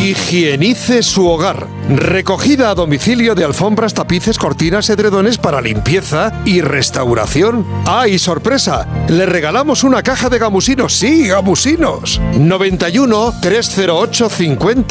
Higienice 0.00 1.02
su 1.02 1.26
hogar. 1.26 1.66
Recogida 1.88 2.70
a 2.70 2.74
domicilio 2.76 3.34
de 3.34 3.44
alfombras, 3.44 3.94
tapices, 3.94 4.38
cortinas, 4.38 4.88
edredones 4.90 5.38
para 5.38 5.60
limpieza 5.60 6.32
y 6.44 6.60
restauración. 6.60 7.66
¡Ay, 7.84 8.18
sorpresa! 8.20 8.86
Le 9.08 9.26
regalamos 9.26 9.82
una 9.82 10.04
caja 10.04 10.28
de 10.28 10.38
gamusinos. 10.38 10.92
Sí, 10.94 11.26
gamusinos. 11.26 12.20
91 12.38 13.34
308 13.42 14.30
5000. 14.30 14.84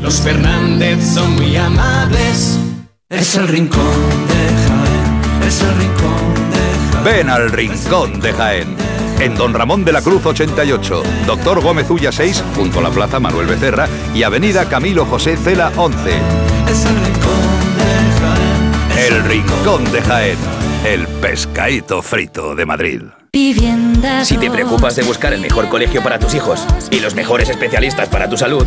Los 0.00 0.20
Fernández 0.22 1.14
son 1.14 1.34
muy 1.34 1.54
amables. 1.54 2.58
Es 3.10 3.34
el 3.34 3.46
rincón 3.48 3.82
de 4.28 4.48
Jaén. 4.66 5.46
Es 5.46 5.60
el 5.60 5.76
rincón 5.76 6.34
de 6.52 6.92
Jaén. 6.92 7.04
Ven 7.04 7.28
al 7.28 7.50
Rincón 7.50 8.20
de 8.20 8.32
Jaén. 8.32 8.95
En 9.20 9.34
Don 9.34 9.54
Ramón 9.54 9.84
de 9.84 9.92
la 9.92 10.02
Cruz 10.02 10.24
88, 10.26 11.02
Doctor 11.26 11.62
Gómez 11.62 11.88
Ulla 11.90 12.12
6, 12.12 12.44
junto 12.54 12.80
a 12.80 12.82
la 12.82 12.90
Plaza 12.90 13.18
Manuel 13.18 13.46
Becerra 13.46 13.88
y 14.14 14.22
Avenida 14.22 14.68
Camilo 14.68 15.06
José 15.06 15.36
Cela 15.36 15.72
11. 15.76 16.10
Es 16.70 16.84
el 16.84 16.94
rincón 16.96 17.44
de 17.76 18.12
Jaén. 18.20 19.14
El 19.14 19.24
Rincón 19.24 19.92
de 19.92 20.02
Jaén. 20.02 20.38
El 20.84 21.06
pescadito 21.08 22.02
frito 22.02 22.54
de 22.54 22.66
Madrid. 22.66 23.02
Si 24.22 24.38
te 24.38 24.50
preocupas 24.50 24.96
de 24.96 25.02
buscar 25.02 25.32
el 25.32 25.40
mejor 25.40 25.68
colegio 25.68 26.02
para 26.02 26.18
tus 26.18 26.34
hijos 26.34 26.66
y 26.90 27.00
los 27.00 27.14
mejores 27.14 27.48
especialistas 27.50 28.08
para 28.08 28.28
tu 28.30 28.36
salud, 28.36 28.66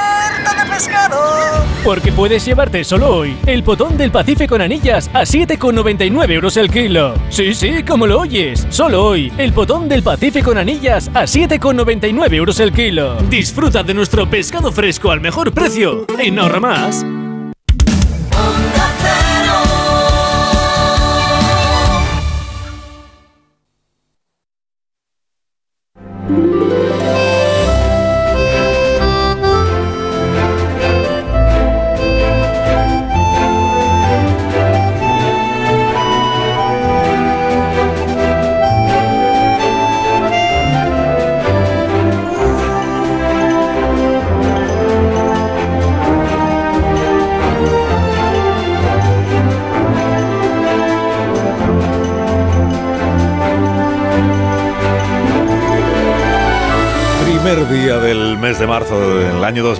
de 0.49 0.69
pescado. 0.69 1.17
Porque 1.83 2.11
puedes 2.11 2.45
llevarte 2.45 2.83
solo 2.83 3.15
hoy 3.15 3.37
el 3.45 3.63
potón 3.63 3.97
del 3.97 4.11
Pacife 4.11 4.47
con 4.47 4.61
anillas 4.61 5.09
a 5.13 5.21
7,99 5.21 6.31
euros 6.31 6.57
el 6.57 6.69
kilo. 6.69 7.13
Sí, 7.29 7.53
sí, 7.53 7.83
como 7.83 8.07
lo 8.07 8.19
oyes. 8.19 8.67
Solo 8.69 9.05
hoy 9.05 9.31
el 9.37 9.53
potón 9.53 9.87
del 9.87 10.03
Pacife 10.03 10.43
con 10.43 10.57
anillas 10.57 11.09
a 11.13 11.23
7,99 11.23 12.33
euros 12.33 12.59
el 12.59 12.71
kilo. 12.71 13.15
Disfruta 13.29 13.83
de 13.83 13.93
nuestro 13.93 14.29
pescado 14.29 14.71
fresco 14.71 15.11
al 15.11 15.21
mejor 15.21 15.53
precio 15.53 16.05
en 16.19 16.39
Ahorra 16.39 16.59
Más. 16.59 17.05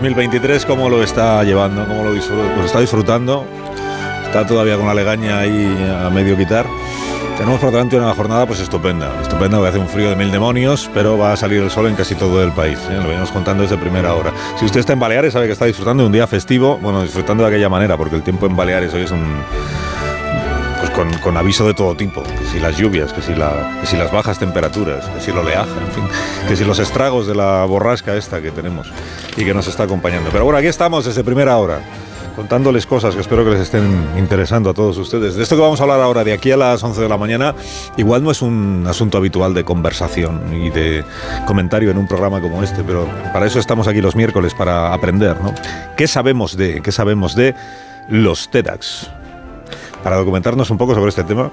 2023, 0.01 0.65
¿cómo 0.65 0.89
lo 0.89 1.03
está 1.03 1.43
llevando? 1.43 1.85
¿Cómo 1.85 2.03
lo, 2.03 2.11
lo 2.11 2.65
está 2.65 2.79
disfrutando? 2.79 3.45
Está 4.25 4.47
todavía 4.47 4.75
con 4.75 4.87
la 4.87 4.95
legaña 4.95 5.37
ahí 5.37 5.95
a 6.03 6.09
medio 6.09 6.35
quitar. 6.35 6.65
Tenemos 7.37 7.59
por 7.59 7.69
delante 7.69 7.97
una 7.97 8.11
jornada 8.15 8.47
pues 8.47 8.61
estupenda, 8.61 9.21
estupenda, 9.21 9.59
va 9.59 9.67
a 9.67 9.69
hacer 9.69 9.79
un 9.79 9.87
frío 9.87 10.09
de 10.09 10.15
mil 10.15 10.31
demonios, 10.31 10.89
pero 10.91 11.19
va 11.19 11.33
a 11.33 11.37
salir 11.37 11.61
el 11.61 11.69
sol 11.69 11.85
en 11.85 11.93
casi 11.93 12.15
todo 12.15 12.43
el 12.43 12.51
país, 12.51 12.79
¿eh? 12.89 12.95
lo 12.95 13.09
venimos 13.09 13.29
contando 13.29 13.61
desde 13.61 13.77
primera 13.77 14.15
hora. 14.15 14.33
Si 14.57 14.65
usted 14.65 14.79
está 14.79 14.93
en 14.93 14.99
Baleares 14.99 15.33
sabe 15.33 15.45
que 15.45 15.53
está 15.53 15.65
disfrutando 15.65 16.01
de 16.01 16.07
un 16.07 16.13
día 16.13 16.25
festivo, 16.25 16.79
bueno, 16.79 17.03
disfrutando 17.03 17.43
de 17.43 17.49
aquella 17.49 17.69
manera, 17.69 17.95
porque 17.95 18.15
el 18.15 18.23
tiempo 18.23 18.47
en 18.47 18.55
Baleares 18.55 18.91
hoy 18.95 19.03
es 19.03 19.11
un, 19.11 19.23
con, 20.95 21.37
aviso 21.37 21.65
de 21.65 21.73
todo 21.73 21.95
tipo, 21.95 22.23
que 22.23 22.45
si 22.51 22.59
las 22.59 22.77
lluvias, 22.77 23.13
que 23.13 23.21
si, 23.21 23.33
la, 23.33 23.79
que 23.81 23.87
si 23.87 23.97
las 23.97 24.11
bajas 24.11 24.39
temperaturas, 24.39 25.05
que 25.07 25.21
si 25.21 25.31
el 25.31 25.37
oleaje, 25.37 25.71
en 25.71 25.91
fin, 25.91 26.03
que 26.47 26.55
si 26.55 26.63
los 26.63 26.79
estragos 26.79 27.27
de 27.27 27.35
la 27.35 27.65
borrasca 27.65 28.15
esta 28.15 28.41
que 28.41 28.51
tenemos 28.51 28.91
y 29.37 29.45
que 29.45 29.53
nos 29.53 29.67
está 29.67 29.83
acompañando. 29.83 30.29
Pero 30.31 30.43
bueno, 30.43 30.57
aquí 30.59 30.67
estamos 30.67 31.05
desde 31.05 31.23
primera 31.23 31.57
hora, 31.57 31.81
contándoles 32.35 32.85
cosas 32.85 33.15
que 33.15 33.21
espero 33.21 33.43
que 33.43 33.51
les 33.51 33.61
estén 33.61 34.07
interesando 34.17 34.69
a 34.69 34.73
todos 34.73 34.97
ustedes. 34.97 35.35
De 35.35 35.43
esto 35.43 35.55
que 35.55 35.61
vamos 35.61 35.79
a 35.79 35.83
hablar 35.83 36.01
ahora, 36.01 36.23
de 36.23 36.33
aquí 36.33 36.51
a 36.51 36.57
las 36.57 36.83
11 36.83 37.01
de 37.01 37.09
la 37.09 37.17
mañana, 37.17 37.55
igual 37.97 38.23
no 38.23 38.31
es 38.31 38.41
un 38.41 38.85
asunto 38.87 39.17
habitual 39.17 39.53
de 39.53 39.63
conversación 39.63 40.53
y 40.53 40.69
de 40.69 41.03
comentario 41.45 41.91
en 41.91 41.97
un 41.97 42.07
programa 42.07 42.41
como 42.41 42.63
este, 42.63 42.83
pero 42.83 43.07
para 43.33 43.45
eso 43.45 43.59
estamos 43.59 43.87
aquí 43.87 44.01
los 44.01 44.15
miércoles, 44.15 44.53
para 44.53 44.93
aprender, 44.93 45.39
¿no? 45.41 45.53
¿Qué 45.95 46.07
sabemos 46.07 46.57
de, 46.57 46.81
qué 46.81 46.91
sabemos 46.91 47.35
de 47.35 47.55
los 48.09 48.49
TEDx? 48.49 49.20
Para 50.03 50.15
documentarnos 50.15 50.69
un 50.71 50.77
poco 50.77 50.95
sobre 50.95 51.09
este 51.09 51.23
tema, 51.23 51.51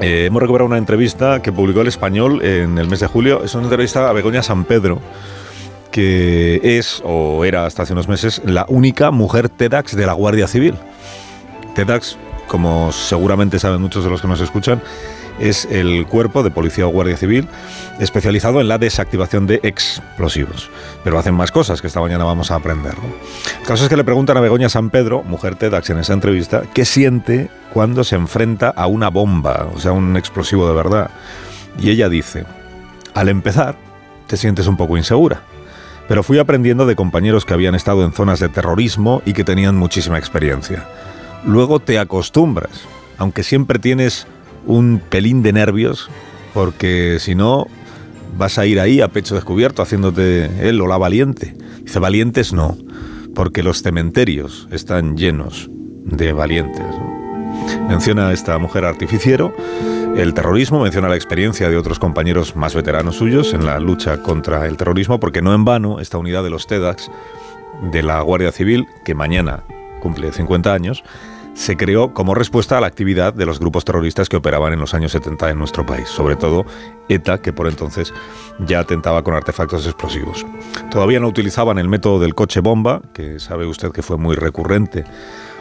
eh, 0.00 0.24
hemos 0.26 0.42
recuperado 0.42 0.66
una 0.66 0.78
entrevista 0.78 1.40
que 1.40 1.52
publicó 1.52 1.82
el 1.82 1.88
español 1.88 2.42
en 2.42 2.78
el 2.78 2.88
mes 2.88 3.00
de 3.00 3.06
julio. 3.06 3.44
Es 3.44 3.54
una 3.54 3.64
entrevista 3.64 4.08
a 4.08 4.12
Begoña 4.12 4.42
San 4.42 4.64
Pedro, 4.64 5.00
que 5.92 6.60
es, 6.62 7.00
o 7.04 7.44
era 7.44 7.66
hasta 7.66 7.84
hace 7.84 7.92
unos 7.92 8.08
meses, 8.08 8.42
la 8.44 8.66
única 8.68 9.12
mujer 9.12 9.48
TEDx 9.48 9.94
de 9.94 10.06
la 10.06 10.14
Guardia 10.14 10.48
Civil. 10.48 10.74
TEDx, 11.74 12.18
como 12.48 12.90
seguramente 12.90 13.60
saben 13.60 13.80
muchos 13.80 14.02
de 14.02 14.10
los 14.10 14.20
que 14.20 14.26
nos 14.26 14.40
escuchan, 14.40 14.82
es 15.40 15.64
el 15.70 16.06
cuerpo 16.06 16.42
de 16.42 16.50
policía 16.50 16.86
o 16.86 16.90
guardia 16.90 17.16
civil 17.16 17.48
especializado 17.98 18.60
en 18.60 18.68
la 18.68 18.78
desactivación 18.78 19.46
de 19.46 19.60
explosivos. 19.62 20.70
Pero 21.02 21.18
hacen 21.18 21.34
más 21.34 21.50
cosas 21.50 21.80
que 21.80 21.86
esta 21.86 22.00
mañana 22.00 22.24
vamos 22.24 22.50
a 22.50 22.56
aprender. 22.56 22.94
¿no? 22.94 23.04
El 23.60 23.66
caso 23.66 23.84
es 23.84 23.88
que 23.88 23.96
le 23.96 24.04
preguntan 24.04 24.36
a 24.36 24.40
Begoña 24.40 24.68
San 24.68 24.90
Pedro, 24.90 25.22
mujer 25.22 25.56
TEDx 25.56 25.90
en 25.90 25.98
esa 25.98 26.12
entrevista, 26.12 26.62
qué 26.74 26.84
siente 26.84 27.50
cuando 27.72 28.04
se 28.04 28.16
enfrenta 28.16 28.68
a 28.68 28.86
una 28.86 29.08
bomba, 29.08 29.68
o 29.74 29.80
sea, 29.80 29.92
un 29.92 30.16
explosivo 30.16 30.68
de 30.68 30.74
verdad. 30.74 31.10
Y 31.78 31.90
ella 31.90 32.08
dice, 32.08 32.44
al 33.14 33.28
empezar, 33.28 33.76
te 34.26 34.36
sientes 34.36 34.66
un 34.66 34.76
poco 34.76 34.96
insegura. 34.96 35.42
pero 36.08 36.24
fui 36.24 36.38
aprendiendo 36.38 36.86
de 36.86 36.96
compañeros 36.96 37.44
que 37.44 37.54
habían 37.54 37.76
estado 37.76 38.04
en 38.04 38.12
zonas 38.12 38.40
de 38.40 38.48
terrorismo 38.48 39.22
y 39.24 39.32
que 39.32 39.44
tenían 39.44 39.76
muchísima 39.76 40.18
experiencia. 40.18 40.84
Luego 41.44 41.78
te 41.78 42.00
acostumbras, 42.00 42.80
aunque 43.16 43.44
siempre 43.44 43.78
tienes 43.78 44.26
un 44.66 45.00
pelín 45.08 45.42
de 45.42 45.52
nervios, 45.52 46.10
porque 46.54 47.18
si 47.20 47.34
no 47.34 47.66
vas 48.36 48.58
a 48.58 48.66
ir 48.66 48.80
ahí 48.80 49.00
a 49.00 49.08
pecho 49.08 49.34
descubierto 49.34 49.82
haciéndote 49.82 50.68
él 50.68 50.80
o 50.80 50.86
la 50.86 50.98
valiente. 50.98 51.54
Dice, 51.82 51.98
valientes 51.98 52.52
no, 52.52 52.76
porque 53.34 53.62
los 53.62 53.82
cementerios 53.82 54.68
están 54.70 55.16
llenos 55.16 55.68
de 56.04 56.32
valientes. 56.32 56.86
Menciona 57.88 58.28
a 58.28 58.32
esta 58.32 58.58
mujer 58.58 58.84
artificiero 58.84 59.54
el 60.16 60.34
terrorismo, 60.34 60.80
menciona 60.80 61.08
la 61.08 61.14
experiencia 61.14 61.68
de 61.68 61.76
otros 61.76 61.98
compañeros 61.98 62.56
más 62.56 62.74
veteranos 62.74 63.16
suyos 63.16 63.54
en 63.54 63.64
la 63.64 63.78
lucha 63.78 64.22
contra 64.22 64.66
el 64.66 64.76
terrorismo, 64.76 65.20
porque 65.20 65.40
no 65.40 65.54
en 65.54 65.64
vano 65.64 66.00
esta 66.00 66.18
unidad 66.18 66.42
de 66.42 66.50
los 66.50 66.66
TEDx 66.66 67.10
de 67.92 68.02
la 68.02 68.20
Guardia 68.20 68.52
Civil, 68.52 68.86
que 69.04 69.14
mañana 69.14 69.62
cumple 70.00 70.32
50 70.32 70.72
años, 70.72 71.04
se 71.60 71.76
creó 71.76 72.14
como 72.14 72.34
respuesta 72.34 72.78
a 72.78 72.80
la 72.80 72.86
actividad 72.86 73.34
de 73.34 73.44
los 73.44 73.60
grupos 73.60 73.84
terroristas 73.84 74.30
que 74.30 74.38
operaban 74.38 74.72
en 74.72 74.80
los 74.80 74.94
años 74.94 75.12
70 75.12 75.50
en 75.50 75.58
nuestro 75.58 75.84
país, 75.84 76.08
sobre 76.08 76.34
todo 76.34 76.64
ETA, 77.10 77.42
que 77.42 77.52
por 77.52 77.66
entonces 77.68 78.14
ya 78.60 78.80
atentaba 78.80 79.22
con 79.22 79.34
artefactos 79.34 79.84
explosivos. 79.84 80.46
Todavía 80.90 81.20
no 81.20 81.28
utilizaban 81.28 81.78
el 81.78 81.86
método 81.86 82.18
del 82.18 82.34
coche 82.34 82.60
bomba, 82.60 83.02
que 83.12 83.38
sabe 83.40 83.66
usted 83.66 83.92
que 83.92 84.00
fue 84.00 84.16
muy 84.16 84.36
recurrente 84.36 85.04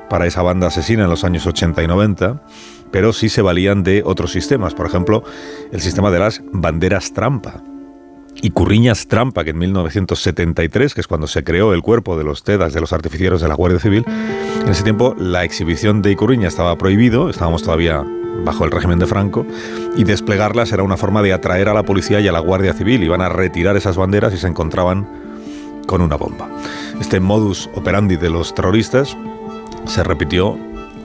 para 0.09 0.25
esa 0.25 0.41
banda 0.41 0.67
asesina 0.67 1.03
en 1.03 1.09
los 1.09 1.25
años 1.25 1.45
80 1.45 1.83
y 1.83 1.87
90, 1.87 2.43
pero 2.91 3.11
sí 3.11 3.27
se 3.27 3.41
valían 3.41 3.83
de 3.83 4.01
otros 4.05 4.31
sistemas, 4.31 4.73
por 4.73 4.85
ejemplo, 4.85 5.25
el 5.73 5.81
sistema 5.81 6.11
de 6.11 6.19
las 6.19 6.41
banderas 6.53 7.11
trampa. 7.11 7.61
Y 8.41 8.51
Curriñas 8.51 9.07
Trampa, 9.07 9.43
que 9.43 9.49
en 9.49 9.57
1973, 9.57 10.93
que 10.93 11.01
es 11.01 11.07
cuando 11.07 11.27
se 11.27 11.43
creó 11.43 11.73
el 11.73 11.81
cuerpo 11.81 12.17
de 12.17 12.23
los 12.23 12.43
TEDAS 12.43 12.73
de 12.73 12.79
los 12.79 12.93
artificieros 12.93 13.41
de 13.41 13.49
la 13.49 13.55
Guardia 13.55 13.79
Civil, 13.79 14.05
en 14.07 14.69
ese 14.69 14.83
tiempo 14.83 15.13
la 15.17 15.43
exhibición 15.43 16.01
de 16.01 16.11
Icurriña 16.11 16.47
estaba 16.47 16.77
prohibido, 16.77 17.29
estábamos 17.29 17.63
todavía 17.63 18.05
bajo 18.45 18.63
el 18.63 18.71
régimen 18.71 18.99
de 18.99 19.07
Franco, 19.07 19.45
y 19.97 20.05
desplegarlas 20.05 20.71
era 20.71 20.83
una 20.83 20.95
forma 20.95 21.21
de 21.21 21.33
atraer 21.33 21.67
a 21.67 21.73
la 21.73 21.83
policía 21.83 22.21
y 22.21 22.27
a 22.27 22.31
la 22.31 22.39
Guardia 22.39 22.73
Civil. 22.73 23.03
Iban 23.03 23.21
a 23.21 23.29
retirar 23.29 23.75
esas 23.75 23.97
banderas 23.97 24.33
y 24.33 24.37
se 24.37 24.47
encontraban 24.47 25.07
con 25.85 26.01
una 26.01 26.15
bomba. 26.15 26.47
Este 27.01 27.19
modus 27.19 27.69
operandi 27.75 28.15
de 28.15 28.29
los 28.29 28.53
terroristas 28.55 29.17
se 29.85 30.03
repitió 30.03 30.57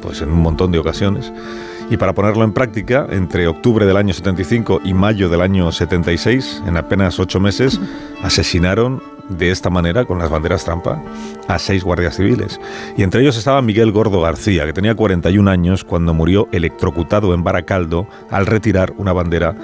pues, 0.02 0.20
en 0.20 0.30
un 0.30 0.40
montón 0.40 0.70
de 0.70 0.78
ocasiones. 0.78 1.32
Y 1.90 1.96
para 1.96 2.14
ponerlo 2.14 2.44
en 2.44 2.52
práctica, 2.52 3.06
entre 3.10 3.46
octubre 3.46 3.86
del 3.86 3.96
año 3.96 4.14
75 4.14 4.80
y 4.84 4.94
mayo 4.94 5.28
del 5.28 5.42
año 5.42 5.70
76, 5.70 6.62
en 6.66 6.76
apenas 6.76 7.18
ocho 7.18 7.40
meses, 7.40 7.80
asesinaron 8.22 9.02
de 9.28 9.50
esta 9.50 9.70
manera, 9.70 10.04
con 10.04 10.18
las 10.18 10.30
banderas 10.30 10.64
trampa, 10.64 11.02
a 11.48 11.58
seis 11.58 11.82
guardias 11.82 12.16
civiles. 12.16 12.60
Y 12.96 13.02
entre 13.02 13.22
ellos 13.22 13.36
estaba 13.36 13.62
Miguel 13.62 13.92
Gordo 13.92 14.20
García, 14.20 14.66
que 14.66 14.72
tenía 14.72 14.94
41 14.94 15.50
años 15.50 15.84
cuando 15.84 16.14
murió 16.14 16.48
electrocutado 16.52 17.32
en 17.32 17.42
Baracaldo 17.42 18.06
al 18.30 18.46
retirar 18.46 18.92
una 18.98 19.12
bandera 19.12 19.54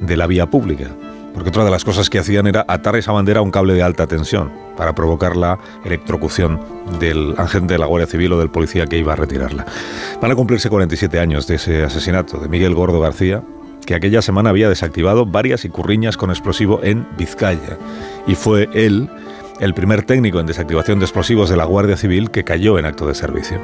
de 0.00 0.16
la 0.16 0.26
vía 0.26 0.46
pública 0.46 0.88
porque 1.40 1.48
otra 1.48 1.64
de 1.64 1.70
las 1.70 1.86
cosas 1.86 2.10
que 2.10 2.18
hacían 2.18 2.46
era 2.46 2.66
atar 2.68 2.96
esa 2.96 3.12
bandera 3.12 3.40
a 3.40 3.42
un 3.42 3.50
cable 3.50 3.72
de 3.72 3.82
alta 3.82 4.06
tensión 4.06 4.52
para 4.76 4.94
provocar 4.94 5.38
la 5.38 5.58
electrocución 5.86 6.60
del 6.98 7.34
agente 7.38 7.72
de 7.72 7.78
la 7.78 7.86
Guardia 7.86 8.06
Civil 8.06 8.34
o 8.34 8.38
del 8.38 8.50
policía 8.50 8.84
que 8.84 8.98
iba 8.98 9.14
a 9.14 9.16
retirarla. 9.16 9.64
Van 10.20 10.30
a 10.30 10.34
cumplirse 10.34 10.68
47 10.68 11.18
años 11.18 11.46
de 11.46 11.54
ese 11.54 11.82
asesinato 11.82 12.36
de 12.40 12.48
Miguel 12.50 12.74
Gordo 12.74 13.00
García, 13.00 13.42
que 13.86 13.94
aquella 13.94 14.20
semana 14.20 14.50
había 14.50 14.68
desactivado 14.68 15.24
varias 15.24 15.64
icurriñas 15.64 16.18
con 16.18 16.28
explosivo 16.28 16.80
en 16.82 17.08
Vizcaya. 17.16 17.78
Y 18.26 18.34
fue 18.34 18.68
él 18.74 19.08
el 19.60 19.72
primer 19.72 20.02
técnico 20.02 20.40
en 20.40 20.46
desactivación 20.46 20.98
de 20.98 21.06
explosivos 21.06 21.48
de 21.48 21.56
la 21.56 21.64
Guardia 21.64 21.96
Civil 21.96 22.30
que 22.30 22.44
cayó 22.44 22.78
en 22.78 22.84
acto 22.84 23.06
de 23.06 23.14
servicio. 23.14 23.62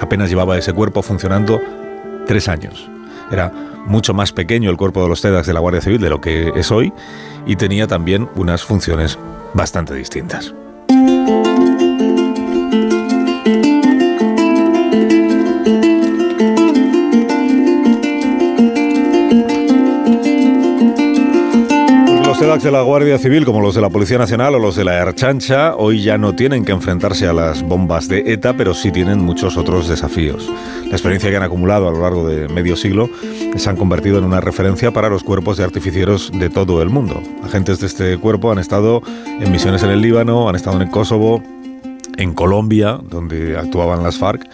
Apenas 0.00 0.30
llevaba 0.30 0.56
ese 0.56 0.72
cuerpo 0.72 1.02
funcionando 1.02 1.60
tres 2.26 2.48
años. 2.48 2.88
Era 3.30 3.52
mucho 3.86 4.14
más 4.14 4.32
pequeño 4.32 4.70
el 4.70 4.76
cuerpo 4.76 5.02
de 5.02 5.08
los 5.08 5.20
TEDAX 5.20 5.46
de 5.46 5.52
la 5.52 5.60
Guardia 5.60 5.80
Civil 5.80 6.00
de 6.00 6.10
lo 6.10 6.20
que 6.20 6.52
es 6.54 6.70
hoy 6.70 6.92
y 7.46 7.56
tenía 7.56 7.86
también 7.86 8.28
unas 8.34 8.64
funciones 8.64 9.18
bastante 9.54 9.94
distintas. 9.94 10.54
Los 22.38 22.46
TEDAX 22.46 22.62
de 22.62 22.70
la 22.70 22.82
Guardia 22.82 23.18
Civil, 23.18 23.44
como 23.44 23.60
los 23.60 23.74
de 23.74 23.80
la 23.80 23.90
Policía 23.90 24.16
Nacional 24.16 24.54
o 24.54 24.60
los 24.60 24.76
de 24.76 24.84
la 24.84 24.94
Erchancha, 24.98 25.74
hoy 25.74 26.02
ya 26.02 26.18
no 26.18 26.36
tienen 26.36 26.64
que 26.64 26.70
enfrentarse 26.70 27.26
a 27.26 27.32
las 27.32 27.64
bombas 27.64 28.06
de 28.06 28.32
ETA, 28.32 28.56
pero 28.56 28.74
sí 28.74 28.92
tienen 28.92 29.18
muchos 29.18 29.56
otros 29.56 29.88
desafíos. 29.88 30.48
La 30.84 30.92
experiencia 30.92 31.30
que 31.30 31.36
han 31.36 31.42
acumulado 31.42 31.88
a 31.88 31.90
lo 31.90 32.00
largo 32.00 32.28
de 32.28 32.46
medio 32.46 32.76
siglo 32.76 33.10
se 33.56 33.68
han 33.68 33.74
convertido 33.74 34.18
en 34.18 34.24
una 34.24 34.40
referencia 34.40 34.92
para 34.92 35.08
los 35.08 35.24
cuerpos 35.24 35.56
de 35.56 35.64
artificieros 35.64 36.30
de 36.32 36.48
todo 36.48 36.80
el 36.80 36.90
mundo. 36.90 37.20
Agentes 37.42 37.80
de 37.80 37.88
este 37.88 38.16
cuerpo 38.18 38.52
han 38.52 38.60
estado 38.60 39.02
en 39.40 39.50
misiones 39.50 39.82
en 39.82 39.90
el 39.90 40.00
Líbano, 40.00 40.48
han 40.48 40.54
estado 40.54 40.80
en 40.80 40.90
Kosovo, 40.90 41.42
en 42.18 42.34
Colombia, 42.34 43.00
donde 43.02 43.58
actuaban 43.58 44.04
las 44.04 44.16
FARC, 44.16 44.48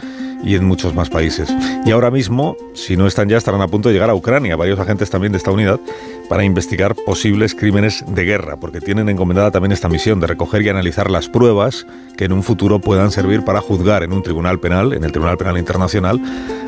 y 0.44 0.54
en 0.54 0.64
muchos 0.64 0.94
más 0.94 1.10
países. 1.10 1.48
Y 1.84 1.90
ahora 1.90 2.10
mismo, 2.10 2.56
si 2.74 2.96
no 2.96 3.06
están 3.06 3.28
ya, 3.28 3.36
estarán 3.36 3.62
a 3.62 3.68
punto 3.68 3.88
de 3.88 3.94
llegar 3.94 4.10
a 4.10 4.14
Ucrania, 4.14 4.56
varios 4.56 4.78
agentes 4.78 5.10
también 5.10 5.32
de 5.32 5.38
esta 5.38 5.50
unidad, 5.50 5.80
para 6.28 6.44
investigar 6.44 6.94
posibles 6.94 7.54
crímenes 7.54 8.04
de 8.06 8.24
guerra, 8.24 8.56
porque 8.56 8.80
tienen 8.80 9.08
encomendada 9.08 9.50
también 9.50 9.72
esta 9.72 9.88
misión 9.88 10.20
de 10.20 10.26
recoger 10.26 10.62
y 10.62 10.68
analizar 10.68 11.10
las 11.10 11.28
pruebas 11.28 11.86
que 12.16 12.24
en 12.24 12.32
un 12.32 12.42
futuro 12.42 12.80
puedan 12.80 13.10
servir 13.10 13.44
para 13.44 13.60
juzgar 13.60 14.02
en 14.02 14.12
un 14.12 14.22
tribunal 14.22 14.60
penal, 14.60 14.92
en 14.92 15.04
el 15.04 15.12
Tribunal 15.12 15.36
Penal 15.36 15.58
Internacional, 15.58 16.20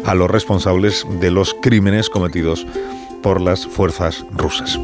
a 0.05 0.15
los 0.15 0.31
responsables 0.31 1.07
de 1.21 1.31
los 1.31 1.55
crímenes 1.61 2.11
cometidos 2.11 2.67
por 3.23 3.41
las 3.41 3.67
fuerzas 3.67 4.25
rusas. 4.33 4.79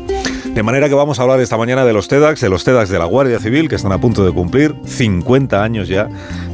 De 0.55 0.63
manera 0.63 0.87
que 0.91 0.95
vamos 0.95 1.19
a 1.19 1.23
hablar 1.23 1.41
esta 1.41 1.57
mañana 1.57 1.87
de 1.87 1.95
los 1.95 2.09
TEDx, 2.09 2.39
de 2.43 2.51
los 2.51 2.63
TEDx 2.63 2.91
de 2.91 2.99
la 2.99 3.07
Guardia 3.07 3.41
Civil, 3.41 3.71
que 3.71 3.77
están 3.77 3.91
a 3.91 3.99
punto 3.99 4.23
de 4.23 4.33
cumplir 4.33 4.75
50 4.85 5.65
años 5.65 5.89
ya 5.89 6.11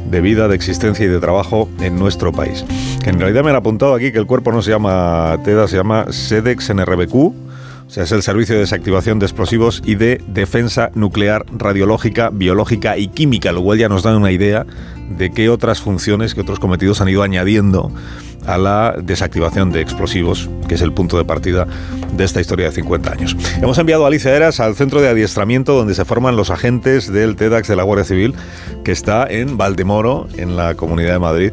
de 0.09 0.21
vida, 0.21 0.47
de 0.47 0.55
existencia 0.55 1.05
y 1.05 1.09
de 1.09 1.19
trabajo 1.19 1.67
en 1.81 1.99
nuestro 1.99 2.31
país. 2.31 2.63
Que 3.03 3.09
en 3.09 3.19
realidad 3.19 3.43
me 3.43 3.49
han 3.49 3.57
apuntado 3.57 3.93
aquí 3.93 4.13
que 4.13 4.17
el 4.17 4.25
cuerpo 4.25 4.53
no 4.53 4.61
se 4.61 4.71
llama 4.71 5.37
TEDA, 5.43 5.67
se 5.67 5.75
llama 5.75 6.05
SEDEX 6.11 6.73
NRBQ. 6.73 7.13
O 7.13 7.33
sea, 7.91 8.03
es 8.03 8.11
el 8.13 8.23
Servicio 8.23 8.55
de 8.55 8.61
Desactivación 8.61 9.19
de 9.19 9.25
Explosivos 9.25 9.81
y 9.85 9.95
de 9.95 10.21
Defensa 10.27 10.91
Nuclear, 10.93 11.43
Radiológica, 11.51 12.29
Biológica 12.29 12.97
y 12.97 13.09
Química, 13.09 13.51
lo 13.51 13.61
cual 13.63 13.79
ya 13.79 13.89
nos 13.89 14.03
da 14.03 14.15
una 14.15 14.31
idea 14.31 14.65
de 15.09 15.31
qué 15.31 15.49
otras 15.49 15.81
funciones, 15.81 16.35
qué 16.35 16.41
otros 16.41 16.59
cometidos 16.59 17.01
han 17.01 17.09
ido 17.09 17.21
añadiendo 17.21 17.91
a 18.45 18.57
la 18.57 18.95
desactivación 19.01 19.71
de 19.71 19.81
explosivos, 19.81 20.49
que 20.67 20.75
es 20.75 20.81
el 20.81 20.93
punto 20.93 21.17
de 21.17 21.25
partida 21.25 21.67
de 22.15 22.23
esta 22.23 22.41
historia 22.41 22.65
de 22.67 22.71
50 22.71 23.11
años. 23.11 23.35
Hemos 23.61 23.77
enviado 23.77 24.03
a 24.05 24.07
Alicia 24.07 24.35
Eras 24.35 24.59
al 24.59 24.75
centro 24.75 25.01
de 25.01 25.09
adiestramiento 25.09 25.73
donde 25.73 25.93
se 25.93 26.05
forman 26.05 26.35
los 26.35 26.49
agentes 26.49 27.11
del 27.11 27.35
TEDx 27.35 27.67
de 27.67 27.75
la 27.75 27.83
Guardia 27.83 28.05
Civil, 28.05 28.33
que 28.83 28.91
está 28.91 29.27
en 29.29 29.57
Valdemoro, 29.57 30.27
en 30.37 30.55
la 30.55 30.75
Comunidad 30.75 31.13
de 31.13 31.19
Madrid, 31.19 31.51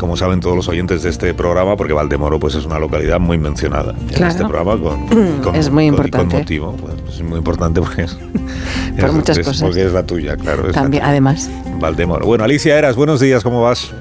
como 0.00 0.16
saben 0.16 0.40
todos 0.40 0.56
los 0.56 0.68
oyentes 0.68 1.02
de 1.02 1.10
este 1.10 1.34
programa, 1.34 1.76
porque 1.76 1.92
Valdemoro 1.92 2.38
pues, 2.40 2.54
es 2.54 2.64
una 2.64 2.78
localidad 2.78 3.20
muy 3.20 3.36
mencionada 3.38 3.94
en 4.10 4.24
este 4.24 4.44
programa 4.44 4.76
con, 4.78 5.54
es 5.54 5.70
muy 5.70 5.86
importante. 5.86 6.28
con 6.34 6.38
motivo. 6.40 6.76
Pues, 6.76 7.16
es 7.16 7.22
muy 7.22 7.38
importante 7.38 7.80
porque 7.80 8.02
es, 8.02 8.14
Por 9.00 9.12
muchas 9.12 9.38
es- 9.38 9.46
cosas. 9.46 9.62
porque 9.62 9.84
es 9.84 9.92
la 9.92 10.04
tuya, 10.04 10.36
claro. 10.36 10.70
También, 10.72 11.04
además. 11.04 11.50
Valdemoro. 11.80 12.26
Bueno, 12.26 12.44
Alicia 12.44 12.76
Eras, 12.78 12.96
buenos 12.96 13.20
días, 13.20 13.42
¿cómo 13.44 13.62
vas? 13.62 13.92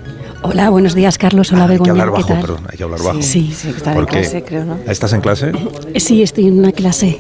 Hola, 0.44 0.70
buenos 0.70 0.94
días, 0.96 1.18
Carlos. 1.18 1.52
Hola, 1.52 1.64
Hay 1.64 1.68
que 1.70 1.74
Begoña. 1.84 1.92
hablar 1.92 2.08
¿Qué 2.08 2.12
bajo, 2.14 2.28
tal? 2.28 2.42
perdón, 2.42 2.68
hay 2.72 2.78
que 2.78 2.84
hablar 2.84 3.04
bajo. 3.04 3.22
Sí, 3.22 3.52
sí, 3.56 3.70
está 3.76 3.94
¿Por 3.94 4.04
en 4.04 4.08
qué? 4.08 4.20
clase, 4.22 4.44
creo, 4.44 4.66
¿no? 4.66 4.78
¿Estás 4.88 5.14
en 5.14 5.22
clase? 5.22 5.52
Eh, 5.94 6.00
Sí, 6.00 6.22
estoy 6.22 6.48
en 6.48 6.60
una 6.60 6.72
clase. 6.72 7.18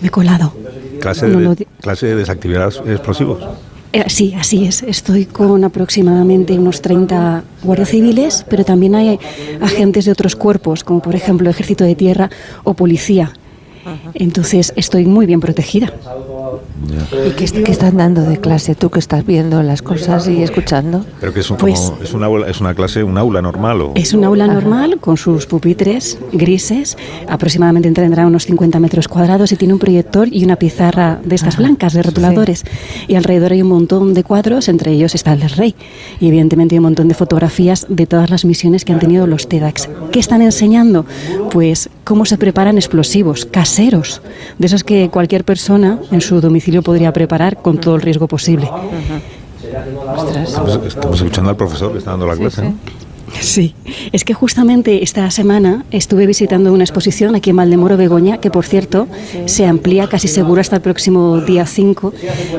Me 0.00 0.08
he 0.08 0.10
colado. 0.10 0.52
¿Clase, 1.00 1.28
No 1.28 1.38
de, 1.38 1.44
lo 1.44 1.54
di- 1.54 1.66
clase 1.80 2.06
de 2.06 2.16
desactividad 2.16 2.72
explosivos? 2.88 3.40
Eh, 3.92 4.04
sí, 4.08 4.34
así 4.38 4.66
es. 4.66 4.82
Estoy 4.82 5.24
con 5.26 5.64
aproximadamente 5.64 6.58
unos 6.58 6.82
30 6.82 7.42
guardias 7.62 7.88
civiles, 7.88 8.44
pero 8.48 8.64
también 8.64 8.94
hay 8.94 9.18
agentes 9.62 10.04
de 10.04 10.12
otros 10.12 10.36
cuerpos, 10.36 10.84
como 10.84 11.00
por 11.00 11.14
ejemplo 11.14 11.48
Ejército 11.48 11.84
de 11.84 11.94
Tierra 11.94 12.28
o 12.64 12.74
Policía. 12.74 13.32
Entonces 14.14 14.72
estoy 14.76 15.06
muy 15.06 15.26
bien 15.26 15.40
protegida. 15.40 15.92
¿Y 17.26 17.30
qué, 17.32 17.46
qué 17.62 17.72
están 17.72 17.96
dando 17.96 18.22
de 18.22 18.38
clase? 18.38 18.74
Tú 18.74 18.90
que 18.90 18.98
estás 18.98 19.24
viendo 19.26 19.62
las 19.62 19.82
cosas 19.82 20.28
y 20.28 20.42
escuchando. 20.42 21.04
Pero 21.20 21.32
que 21.32 21.40
es, 21.40 21.50
un- 21.50 21.56
Pues- 21.56 21.80
como- 21.80 22.02
es, 22.02 22.14
una, 22.14 22.26
aula- 22.26 22.48
es 22.48 22.60
una 22.60 22.74
clase, 22.74 23.02
un 23.04 23.18
aula 23.18 23.42
normal 23.42 23.80
o... 23.82 23.92
Es 23.94 24.12
un 24.14 24.24
aula 24.24 24.46
normal 24.46 24.98
con 25.00 25.16
sus 25.16 25.46
pupitres 25.46 26.18
grises, 26.32 26.96
aproximadamente 27.28 27.90
tendrá 27.92 28.26
unos 28.26 28.44
50 28.46 28.78
metros 28.80 29.08
cuadrados 29.08 29.52
y 29.52 29.56
tiene 29.56 29.74
un 29.74 29.80
proyector 29.80 30.28
y 30.30 30.44
una 30.44 30.56
pizarra 30.56 31.20
de 31.24 31.34
estas 31.34 31.56
blancas, 31.56 31.92
de 31.92 32.02
rotuladores. 32.02 32.64
Y 33.08 33.14
alrededor 33.16 33.52
hay 33.52 33.62
un 33.62 33.68
montón 33.68 34.14
de 34.14 34.24
cuadros, 34.24 34.68
entre 34.68 34.92
ellos 34.92 35.14
está 35.14 35.32
el 35.32 35.40
del 35.40 35.50
rey. 35.50 35.74
Y 36.20 36.28
evidentemente 36.28 36.74
hay 36.74 36.78
un 36.78 36.84
montón 36.84 37.08
de 37.08 37.14
fotografías 37.14 37.86
de 37.88 38.06
todas 38.06 38.30
las 38.30 38.44
misiones 38.44 38.84
que 38.84 38.92
han 38.92 38.98
tenido 39.00 39.26
los 39.26 39.48
TEDx. 39.48 39.88
¿Qué 40.12 40.20
están 40.20 40.42
enseñando? 40.42 41.04
Pues 41.50 41.90
cómo 42.04 42.24
se 42.24 42.38
preparan 42.38 42.76
explosivos 42.76 43.44
caseros 43.44 43.77
caseros, 43.78 44.20
de 44.58 44.66
esos 44.66 44.82
que 44.82 45.08
cualquier 45.08 45.44
persona 45.44 46.00
en 46.10 46.20
su 46.20 46.40
domicilio 46.40 46.82
podría 46.82 47.12
preparar 47.12 47.62
con 47.62 47.78
todo 47.78 47.94
el 47.94 48.02
riesgo 48.02 48.26
posible. 48.26 48.68
Estamos, 50.42 50.86
estamos 50.86 51.16
escuchando 51.18 51.50
al 51.50 51.56
profesor 51.56 51.92
que 51.92 51.98
está 51.98 52.10
dando 52.10 52.26
la 52.26 52.36
clase. 52.36 52.62
¿no? 52.62 52.74
Sí, 53.40 53.74
es 54.12 54.24
que 54.24 54.34
justamente 54.34 55.02
esta 55.02 55.30
semana 55.30 55.84
estuve 55.90 56.26
visitando 56.26 56.72
una 56.72 56.84
exposición 56.84 57.34
aquí 57.34 57.50
en 57.50 57.56
Valdemoro, 57.56 57.96
Begoña, 57.96 58.38
que 58.38 58.50
por 58.50 58.64
cierto 58.64 59.06
se 59.46 59.66
amplía 59.66 60.08
casi 60.08 60.28
seguro 60.28 60.60
hasta 60.60 60.76
el 60.76 60.82
próximo 60.82 61.40
día 61.40 61.66
5, 61.66 62.12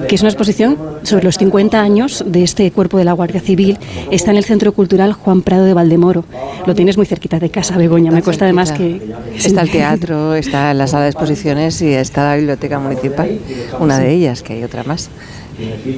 que 0.07 0.15
es 0.15 0.21
una 0.21 0.29
exposición 0.29 0.77
sobre 1.03 1.23
los 1.25 1.37
50 1.37 1.79
años 1.79 2.23
de 2.25 2.43
este 2.43 2.71
cuerpo 2.71 2.97
de 2.97 3.03
la 3.03 3.13
Guardia 3.13 3.41
Civil. 3.41 3.77
Está 4.11 4.31
en 4.31 4.37
el 4.37 4.45
Centro 4.45 4.71
Cultural 4.73 5.13
Juan 5.13 5.41
Prado 5.41 5.65
de 5.65 5.73
Valdemoro. 5.73 6.25
Lo 6.65 6.75
tienes 6.75 6.97
muy 6.97 7.05
cerquita 7.05 7.39
de 7.39 7.49
casa, 7.49 7.77
Begoña. 7.77 8.11
Me 8.11 8.21
cuesta 8.21 8.45
además 8.45 8.71
que... 8.71 9.01
Está 9.35 9.61
el 9.61 9.71
teatro, 9.71 10.35
está 10.35 10.73
la 10.73 10.87
sala 10.87 11.03
de 11.03 11.09
exposiciones 11.11 11.81
y 11.81 11.93
está 11.93 12.25
la 12.25 12.35
biblioteca 12.35 12.79
municipal, 12.79 13.39
una 13.79 13.99
de 13.99 14.13
ellas, 14.13 14.43
que 14.43 14.53
hay 14.53 14.63
otra 14.63 14.83
más. 14.83 15.09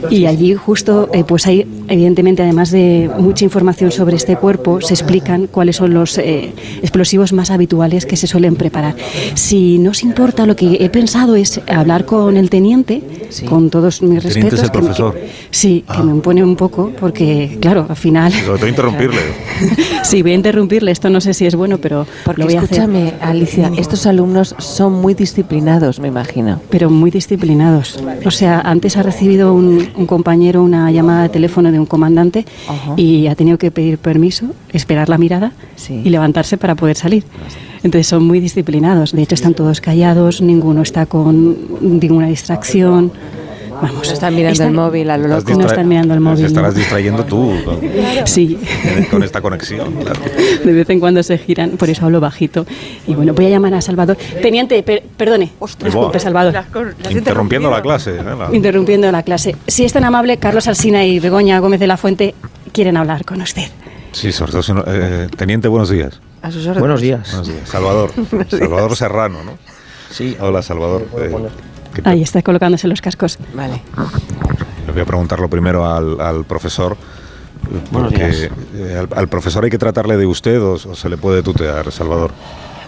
Y 0.10 0.26
allí 0.26 0.54
justo, 0.56 1.10
eh, 1.14 1.24
pues 1.26 1.46
hay 1.48 1.66
evidentemente, 1.88 2.42
además 2.44 2.72
de 2.72 3.10
mucha 3.20 3.44
información 3.46 3.92
sobre 3.92 4.16
este 4.16 4.36
cuerpo, 4.36 4.82
se 4.82 4.94
explican 4.94 5.48
cuáles 5.48 5.76
son 5.78 5.94
los 5.94 6.18
eh, 6.18 6.54
explosivos 6.82 7.34
más 7.34 7.52
habituales 7.52 8.06
que 8.06 8.16
se 8.18 8.28
suelen 8.28 8.56
preparar. 8.56 8.96
Si 9.36 9.78
no 9.78 9.92
os 9.92 10.04
importa, 10.04 10.46
lo 10.46 10.56
que 10.56 10.78
he 10.80 10.90
pensado 10.90 11.36
es 11.36 11.60
hablar 11.68 12.06
con 12.06 12.38
el 12.38 12.50
teniente, 12.50 13.02
con 13.48 13.70
todos 13.70 14.02
mis 14.02 14.24
El 14.26 14.34
teniente 14.34 14.56
respetos. 14.56 14.60
es 14.60 14.64
el 14.66 14.72
que 14.72 14.78
profesor. 14.80 15.14
que- 15.16 15.30
sí, 15.52 15.84
que 15.96 16.04
me 16.04 16.12
impone 16.12 16.44
un 16.44 16.56
poco, 16.56 16.92
porque 17.00 17.58
claro, 17.62 17.86
al 17.90 17.96
final... 17.96 18.32
Pero 18.34 18.54
tengo 18.54 18.64
que 18.64 18.70
interrumpirle. 18.70 19.20
sí, 20.04 20.22
voy 20.22 20.32
a 20.32 20.36
interrumpirle, 20.36 20.92
esto 20.92 21.10
no 21.10 21.22
sé 21.22 21.34
si 21.34 21.46
es 21.46 21.56
bueno, 21.56 21.78
pero 21.78 22.06
Porque 22.26 22.42
lo 22.42 22.46
voy 22.48 22.56
a 22.56 22.60
hacer. 22.62 22.80
escúchame, 22.80 23.14
Alicia, 23.22 23.72
estos 23.78 24.06
alumnos 24.06 24.56
son 24.60 24.94
muy 24.94 25.14
disciplinados, 25.14 26.00
me 26.00 26.08
imagino. 26.08 26.62
Pero 26.70 26.90
muy 26.90 27.12
disciplinados. 27.12 28.00
O 28.26 28.32
sea, 28.32 28.62
antes 28.62 28.98
ha 28.98 29.04
recibido 29.04 29.51
un, 29.54 29.88
un 29.96 30.06
compañero 30.06 30.64
una 30.64 30.92
llamada 30.92 31.24
de 31.24 31.30
teléfono 31.30 31.72
de 31.72 31.80
un 31.80 31.86
comandante 31.86 32.46
y 32.98 33.28
ha 33.28 33.36
tenido 33.36 33.58
que 33.58 33.72
pedir 33.72 33.98
permiso, 33.98 34.48
esperar 34.72 35.10
la 35.10 35.18
mirada 35.18 35.52
y 35.90 36.10
levantarse 36.10 36.58
para 36.58 36.76
poder 36.76 36.96
salir. 36.96 37.24
Entonces 37.84 38.08
son 38.08 38.26
muy 38.26 38.40
disciplinados. 38.40 39.12
De 39.12 39.24
hecho, 39.24 39.36
están 39.36 39.54
todos 39.54 39.82
callados, 39.82 40.42
ninguno 40.42 40.82
está 40.82 41.06
con 41.06 41.58
ninguna 41.82 42.28
distracción. 42.28 43.12
Vamos, 43.82 44.12
están 44.12 44.36
mirando 44.36 44.54
están- 44.54 44.68
el 44.68 44.74
móvil 44.74 45.10
a 45.10 45.18
lo 45.18 45.28
loco. 45.28 45.54
No 45.56 45.66
están 45.66 45.88
mirando 45.88 46.14
el 46.14 46.20
móvil, 46.20 46.42
Te 46.42 46.48
estarás 46.48 46.74
no. 46.74 46.80
distrayendo 46.80 47.26
tú 47.26 47.54
con, 47.66 47.80
Sí, 48.26 48.60
con 49.10 49.24
esta 49.24 49.42
conexión. 49.42 49.92
claro. 49.94 50.20
de 50.64 50.72
vez 50.74 50.90
en 50.90 51.00
cuando 51.00 51.24
se 51.24 51.38
giran, 51.38 51.72
por 51.72 51.90
eso 51.90 52.06
hablo 52.06 52.20
bajito. 52.20 52.66
Y 53.08 53.16
bueno, 53.16 53.34
voy 53.34 53.46
a 53.48 53.50
llamar 53.50 53.74
a 53.74 53.82
Salvador. 53.82 54.18
Teniente, 54.42 54.82
per- 54.84 55.04
perdone. 55.18 55.52
Disculpe, 55.84 56.20
Salvador. 56.20 56.54
Interrumpiendo 57.10 57.70
la 57.72 57.82
clase. 57.82 58.18
¿eh? 58.18 58.24
La- 58.24 58.50
Interrumpiendo 58.56 59.12
la 59.12 59.24
clase. 59.24 59.56
Si 59.68 59.84
es 59.84 59.94
tan 59.94 60.04
amable, 60.06 60.38
Carlos 60.38 60.68
Alsina 60.68 61.04
y 61.06 61.20
Begoña 61.20 61.60
Gómez 61.60 61.80
de 61.80 61.88
la 61.88 61.98
Fuente 61.98 62.36
quieren 62.72 62.98
hablar 62.98 63.26
con 63.26 63.42
usted. 63.42 63.64
Sí, 64.12 64.32
sobre 64.32 64.52
todo 64.52 64.62
si 64.64 64.74
no- 64.74 64.84
eh, 64.88 65.28
Teniente, 65.38 65.68
buenos 65.68 65.90
días. 65.90 66.20
A 66.42 66.50
sus 66.52 66.62
órdenes. 66.64 66.80
Buenos 66.80 67.02
días. 67.02 67.38
Salvador. 67.66 68.12
Salvador 68.50 68.96
Serrano, 68.96 69.44
¿no? 69.44 69.58
Sí. 70.12 70.36
Hola, 70.40 70.62
Salvador. 70.62 71.08
Ahí 72.04 72.22
está 72.22 72.42
colocándose 72.42 72.88
los 72.88 73.02
cascos. 73.02 73.38
Vale. 73.54 73.82
Le 74.88 74.94
voy 74.94 75.02
a 75.02 75.06
preguntarlo 75.06 75.50
primero 75.50 75.86
al, 75.86 76.20
al 76.20 76.46
profesor. 76.46 76.98
Porque 77.92 78.50
eh, 78.76 78.98
al, 79.00 79.08
al 79.16 79.28
profesor 79.28 79.64
hay 79.64 79.70
que 79.70 79.78
tratarle 79.78 80.18
de 80.18 80.26
usted 80.26 80.62
o, 80.62 80.74
o 80.74 80.96
se 80.96 81.10
le 81.10 81.18
puede 81.18 81.44
tutear, 81.44 81.92
Salvador. 81.92 82.32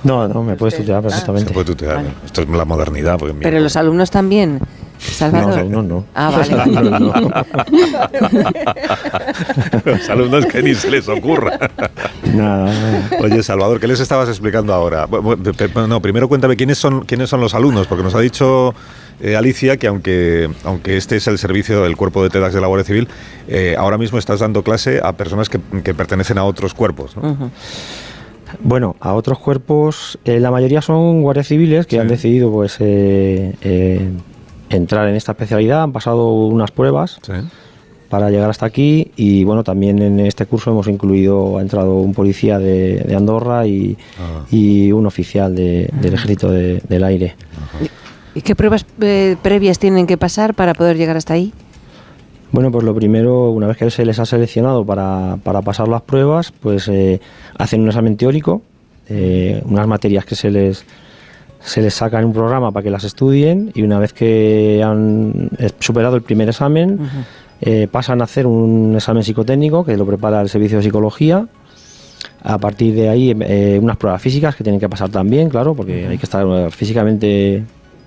No, 0.04 0.28
no, 0.28 0.44
me 0.44 0.56
puedes 0.56 0.76
tutear 0.76 1.02
perfectamente. 1.02 1.48
Se 1.50 1.54
puede 1.54 1.66
tutear. 1.66 2.04
Esto 2.26 2.42
es 2.42 2.50
la 2.50 2.66
modernidad. 2.66 3.18
Porque 3.18 3.34
Pero 3.36 3.60
los 3.60 3.76
alumnos 3.78 4.12
también, 4.12 4.60
Salvador. 5.12 5.50
No, 5.50 5.56
alumnos 5.56 5.86
no. 5.86 6.06
Ah, 6.16 6.32
vale. 6.32 6.56
Los 6.56 6.78
alumnos 6.78 7.02
no. 7.02 7.32
Los 9.92 10.10
alumnos 10.10 10.46
que 10.46 10.64
ni 10.64 10.74
se 10.76 10.90
les 10.90 11.08
ocurra. 11.08 11.60
Oye, 13.20 13.44
Salvador, 13.44 13.80
¿qué 13.80 13.88
les 13.88 14.00
estabas 14.00 14.30
explicando 14.30 14.74
ahora? 14.74 15.08
No, 15.88 16.02
primero 16.02 16.28
cuéntame 16.28 16.56
quiénes 16.56 16.78
son 16.78 17.02
quiénes 17.06 17.30
son 17.30 17.42
los 17.42 17.54
alumnos, 17.54 17.88
porque 17.88 18.04
nos 18.04 18.16
ha 18.16 18.20
dicho 18.20 18.74
eh, 19.22 19.36
Alicia 19.36 19.78
que 19.78 19.88
aunque 19.88 20.50
aunque 20.64 20.98
este 20.98 21.18
es 21.18 21.28
el 21.28 21.38
servicio 21.38 21.84
del 21.84 21.96
cuerpo 21.96 22.24
de 22.24 22.30
TEDx 22.30 22.54
de 22.54 22.62
la 22.62 22.68
Guardia 22.68 22.86
Civil, 22.86 23.08
eh, 23.48 23.76
ahora 23.78 23.98
mismo 23.98 24.18
estás 24.18 24.40
dando 24.40 24.64
clase 24.64 25.00
a 25.04 25.14
personas 25.14 25.50
que, 25.50 25.60
que 25.84 25.94
pertenecen 25.94 26.38
a 26.38 26.44
otros 26.44 26.74
cuerpos, 26.74 27.16
¿no? 27.18 27.52
Bueno, 28.62 28.96
a 29.00 29.14
otros 29.14 29.40
cuerpos, 29.40 30.20
eh, 30.26 30.40
la 30.40 30.52
mayoría 30.52 30.82
son 30.82 31.22
guardias 31.22 31.48
civiles 31.48 31.88
que 31.88 32.00
han 32.00 32.08
decidido 32.08 32.52
pues 32.52 32.78
eh, 32.80 33.56
eh, 33.62 34.10
entrar 34.74 35.08
en 35.08 35.16
esta 35.16 35.32
especialidad, 35.34 35.84
han 35.84 35.92
pasado 35.92 36.32
unas 36.34 36.72
pruebas 36.72 37.20
para 38.10 38.30
llegar 38.30 38.50
hasta 38.50 38.66
aquí 38.66 39.12
y 39.16 39.44
bueno, 39.44 39.64
también 39.64 40.00
en 40.02 40.20
este 40.20 40.46
curso 40.46 40.72
hemos 40.72 40.88
incluido, 40.88 41.58
ha 41.58 41.62
entrado 41.62 41.96
un 41.98 42.14
policía 42.14 42.60
de, 42.60 42.98
de 43.00 43.16
Andorra 43.16 43.66
y, 43.66 43.98
y 44.52 44.92
un 44.92 45.06
oficial 45.08 45.56
de- 45.56 45.90
del 46.02 46.14
ejército 46.14 46.52
de- 46.52 46.82
del 46.88 47.04
aire. 47.04 47.36
¿Y 48.36 48.42
qué 48.42 48.56
pruebas 48.56 48.86
eh, 49.02 49.36
previas 49.42 49.80
tienen 49.80 50.06
que 50.08 50.18
pasar 50.18 50.54
para 50.54 50.74
poder 50.74 50.98
llegar 50.98 51.18
hasta 51.18 51.34
ahí? 51.34 51.54
Bueno, 52.52 52.72
pues 52.72 52.84
lo 52.84 52.94
primero, 52.94 53.50
una 53.50 53.66
vez 53.68 53.78
que 53.78 53.90
se 53.90 54.06
les 54.06 54.20
ha 54.20 54.26
seleccionado 54.26 54.86
para, 54.86 55.38
para 55.44 55.62
pasar 55.64 55.88
las 55.88 56.04
pruebas, 56.04 56.52
pues 56.52 56.88
eh, 56.88 57.20
hacen 57.58 57.82
un 57.82 57.88
examen 57.88 58.16
teórico, 58.16 58.62
eh, 59.10 59.62
unas 59.66 59.88
materias 59.88 60.24
que 60.26 60.36
se 60.36 60.52
les, 60.52 60.86
se 61.64 61.82
les 61.82 61.94
saca 61.94 62.20
en 62.20 62.26
un 62.26 62.34
programa 62.34 62.72
para 62.72 62.84
que 62.84 62.90
las 62.90 63.04
estudien 63.04 63.72
y 63.74 63.84
una 63.84 64.00
vez 64.00 64.14
que 64.14 64.82
han 64.84 65.50
eh, 65.58 65.70
superado 65.80 66.16
el 66.16 66.22
primer 66.22 66.50
examen, 66.50 67.00
eh, 67.62 67.88
pasan 67.90 68.22
a 68.22 68.26
hacer 68.26 68.46
un 68.46 68.94
examen 68.96 69.24
psicotécnico 69.24 69.86
que 69.86 69.96
lo 69.96 70.06
prepara 70.06 70.42
el 70.42 70.50
servicio 70.50 70.78
de 70.78 70.84
psicología. 70.84 71.48
A 72.44 72.58
partir 72.58 72.94
de 72.94 73.08
ahí, 73.08 73.34
eh, 73.40 73.80
unas 73.82 73.96
pruebas 73.96 74.22
físicas 74.22 74.56
que 74.56 74.64
tienen 74.64 74.80
que 74.80 74.90
pasar 74.90 75.10
también, 75.10 75.50
claro, 75.50 75.74
porque 75.74 76.08
hay 76.08 76.18
que 76.18 76.26
estar 76.26 76.46
físicamente 76.72 77.64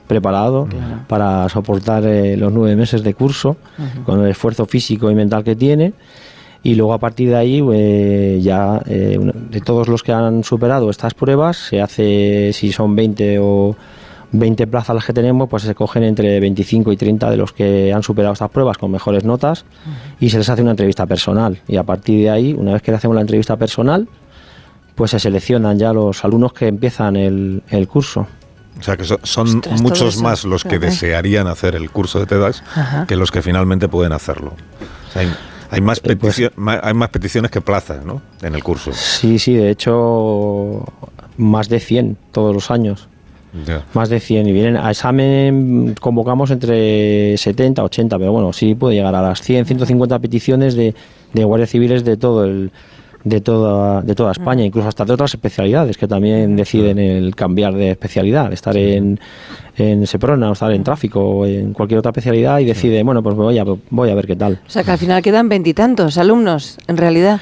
preparado 0.07 0.69
para 1.09 1.49
soportar 1.49 2.05
eh, 2.05 2.37
los 2.37 2.53
nueve 2.53 2.77
meses 2.77 3.03
de 3.03 3.15
curso 3.15 3.57
con 4.05 4.21
el 4.25 4.31
esfuerzo 4.31 4.67
físico 4.67 5.11
y 5.11 5.15
mental 5.15 5.43
que 5.43 5.57
tiene. 5.57 5.93
Y 6.63 6.75
luego 6.75 6.95
a 6.95 6.99
partir 6.99 7.29
de 7.29 7.37
ahí, 7.37 7.63
eh, 7.73 8.41
ya 8.43 8.83
eh, 8.87 9.17
una- 9.21 9.33
de 9.35 9.61
todos 9.61 9.89
los 9.89 10.03
que 10.03 10.13
han 10.13 10.43
superado 10.45 10.91
estas 10.91 11.15
pruebas, 11.15 11.57
se 11.57 11.81
hace, 11.81 12.51
si 12.53 12.73
son 12.73 12.97
20 12.97 13.39
o 13.41 13.77
20 14.33 14.67
plazas 14.67 14.95
las 14.97 15.05
que 15.07 15.13
tenemos, 15.13 15.49
pues 15.49 15.63
se 15.63 15.75
cogen 15.75 16.03
entre 16.03 16.41
25 16.41 16.91
y 16.93 16.97
30 16.97 17.31
de 17.31 17.37
los 17.37 17.53
que 17.53 17.93
han 17.93 18.03
superado 18.03 18.33
estas 18.33 18.51
pruebas 18.51 18.77
con 18.79 18.91
mejores 18.91 19.25
notas 19.25 19.65
y 20.19 20.29
se 20.31 20.39
les 20.39 20.49
hace 20.49 20.63
una 20.63 20.73
entrevista 20.73 21.07
personal. 21.07 21.59
Y 21.69 21.77
a 21.77 21.85
partir 21.85 22.25
de 22.25 22.31
ahí, 22.31 22.53
una 22.53 22.73
vez 22.73 22.83
que 22.83 22.91
le 22.91 22.97
hacemos 22.97 23.15
la 23.15 23.21
entrevista 23.21 23.57
personal, 23.57 24.09
pues 24.97 25.13
se 25.13 25.21
seleccionan 25.21 25.79
ya 25.79 25.93
los 25.93 26.25
alumnos 26.25 26.53
que 26.53 26.67
empiezan 26.67 27.15
el, 27.17 27.63
el 27.71 27.87
curso. 27.87 28.27
O 28.79 28.83
sea 28.83 28.97
que 28.97 29.05
so- 29.05 29.21
son 29.23 29.47
Ostras, 29.59 29.81
muchos 29.81 30.21
más 30.21 30.45
los 30.45 30.65
que 30.65 30.79
desearían 30.79 31.47
hacer 31.47 31.77
el 31.77 31.91
curso 31.91 32.19
de 32.19 32.27
TEDx 32.27 32.63
Ajá. 32.75 33.07
que 33.07 33.15
los 33.17 33.31
que 33.31 33.41
finalmente 33.43 33.89
pueden 33.89 34.13
hacerlo. 34.13 34.53
O 35.09 35.13
sea, 35.13 35.23
hay, 35.71 35.81
más 35.81 36.01
peticio- 36.01 36.53
ma- 36.57 36.81
hay 36.83 36.95
más 36.95 37.09
peticiones 37.11 37.51
que 37.51 37.61
plazas, 37.61 38.05
¿no? 38.05 38.23
En 38.43 38.55
el 38.55 38.63
curso. 38.63 38.93
Sí, 38.93 39.39
sí, 39.39 39.55
de 39.55 39.71
hecho, 39.71 40.85
más 41.37 41.69
de 41.69 41.81
100 41.81 42.17
todos 42.33 42.55
los 42.55 42.71
años. 42.71 43.09
Más 43.95 44.11
de 44.11 44.21
100. 44.21 44.47
Y 44.49 44.53
vienen 44.53 44.77
a 44.77 44.91
examen, 44.91 45.95
convocamos 45.99 46.51
entre 46.51 47.37
70, 47.39 47.83
80, 47.85 48.19
pero 48.19 48.31
bueno, 48.33 48.53
sí 48.53 48.75
puede 48.75 48.97
llegar 48.97 49.15
a 49.15 49.23
las 49.23 49.41
100, 49.41 49.65
150 49.65 50.19
peticiones 50.19 50.75
de, 50.75 50.95
de 51.33 51.45
guardias 51.45 51.71
civiles 51.71 52.05
de 52.05 52.19
todo 52.19 52.45
el 52.45 52.71
de 53.27 53.41
toda 53.41 54.03
de 54.03 54.15
toda 54.15 54.31
España, 54.31 54.65
incluso 54.65 54.87
hasta 54.89 55.05
de 55.05 55.13
otras 55.13 55.35
especialidades 55.35 55.97
que 55.99 56.07
también 56.07 56.55
deciden 56.55 57.01
el 57.01 57.35
cambiar 57.35 57.75
de 57.75 57.91
especialidad, 57.91 58.53
estar 58.53 58.77
en, 58.77 59.19
en 59.77 60.07
Seprona 60.07 60.49
o 60.49 60.53
estar 60.53 60.71
en 60.71 60.85
tráfico 60.85 61.21
o 61.21 61.45
en 61.45 61.73
cualquier 61.73 61.99
otra 61.99 62.11
especialidad 62.11 62.61
y 62.61 62.65
decide, 62.67 63.03
bueno, 63.03 63.25
pues 63.25 63.35
voy 63.35 63.59
a, 63.59 63.65
voy 63.91 64.11
a 64.11 64.15
ver 64.15 64.29
qué 64.29 64.37
tal. 64.37 64.61
O 64.65 64.71
sea 64.71 64.85
que 64.85 64.93
al 64.93 64.99
final 64.99 65.23
quedan 65.23 65.49
veintitantos 65.49 66.19
alumnos, 66.19 66.79
en 66.87 66.97
realidad. 66.97 67.41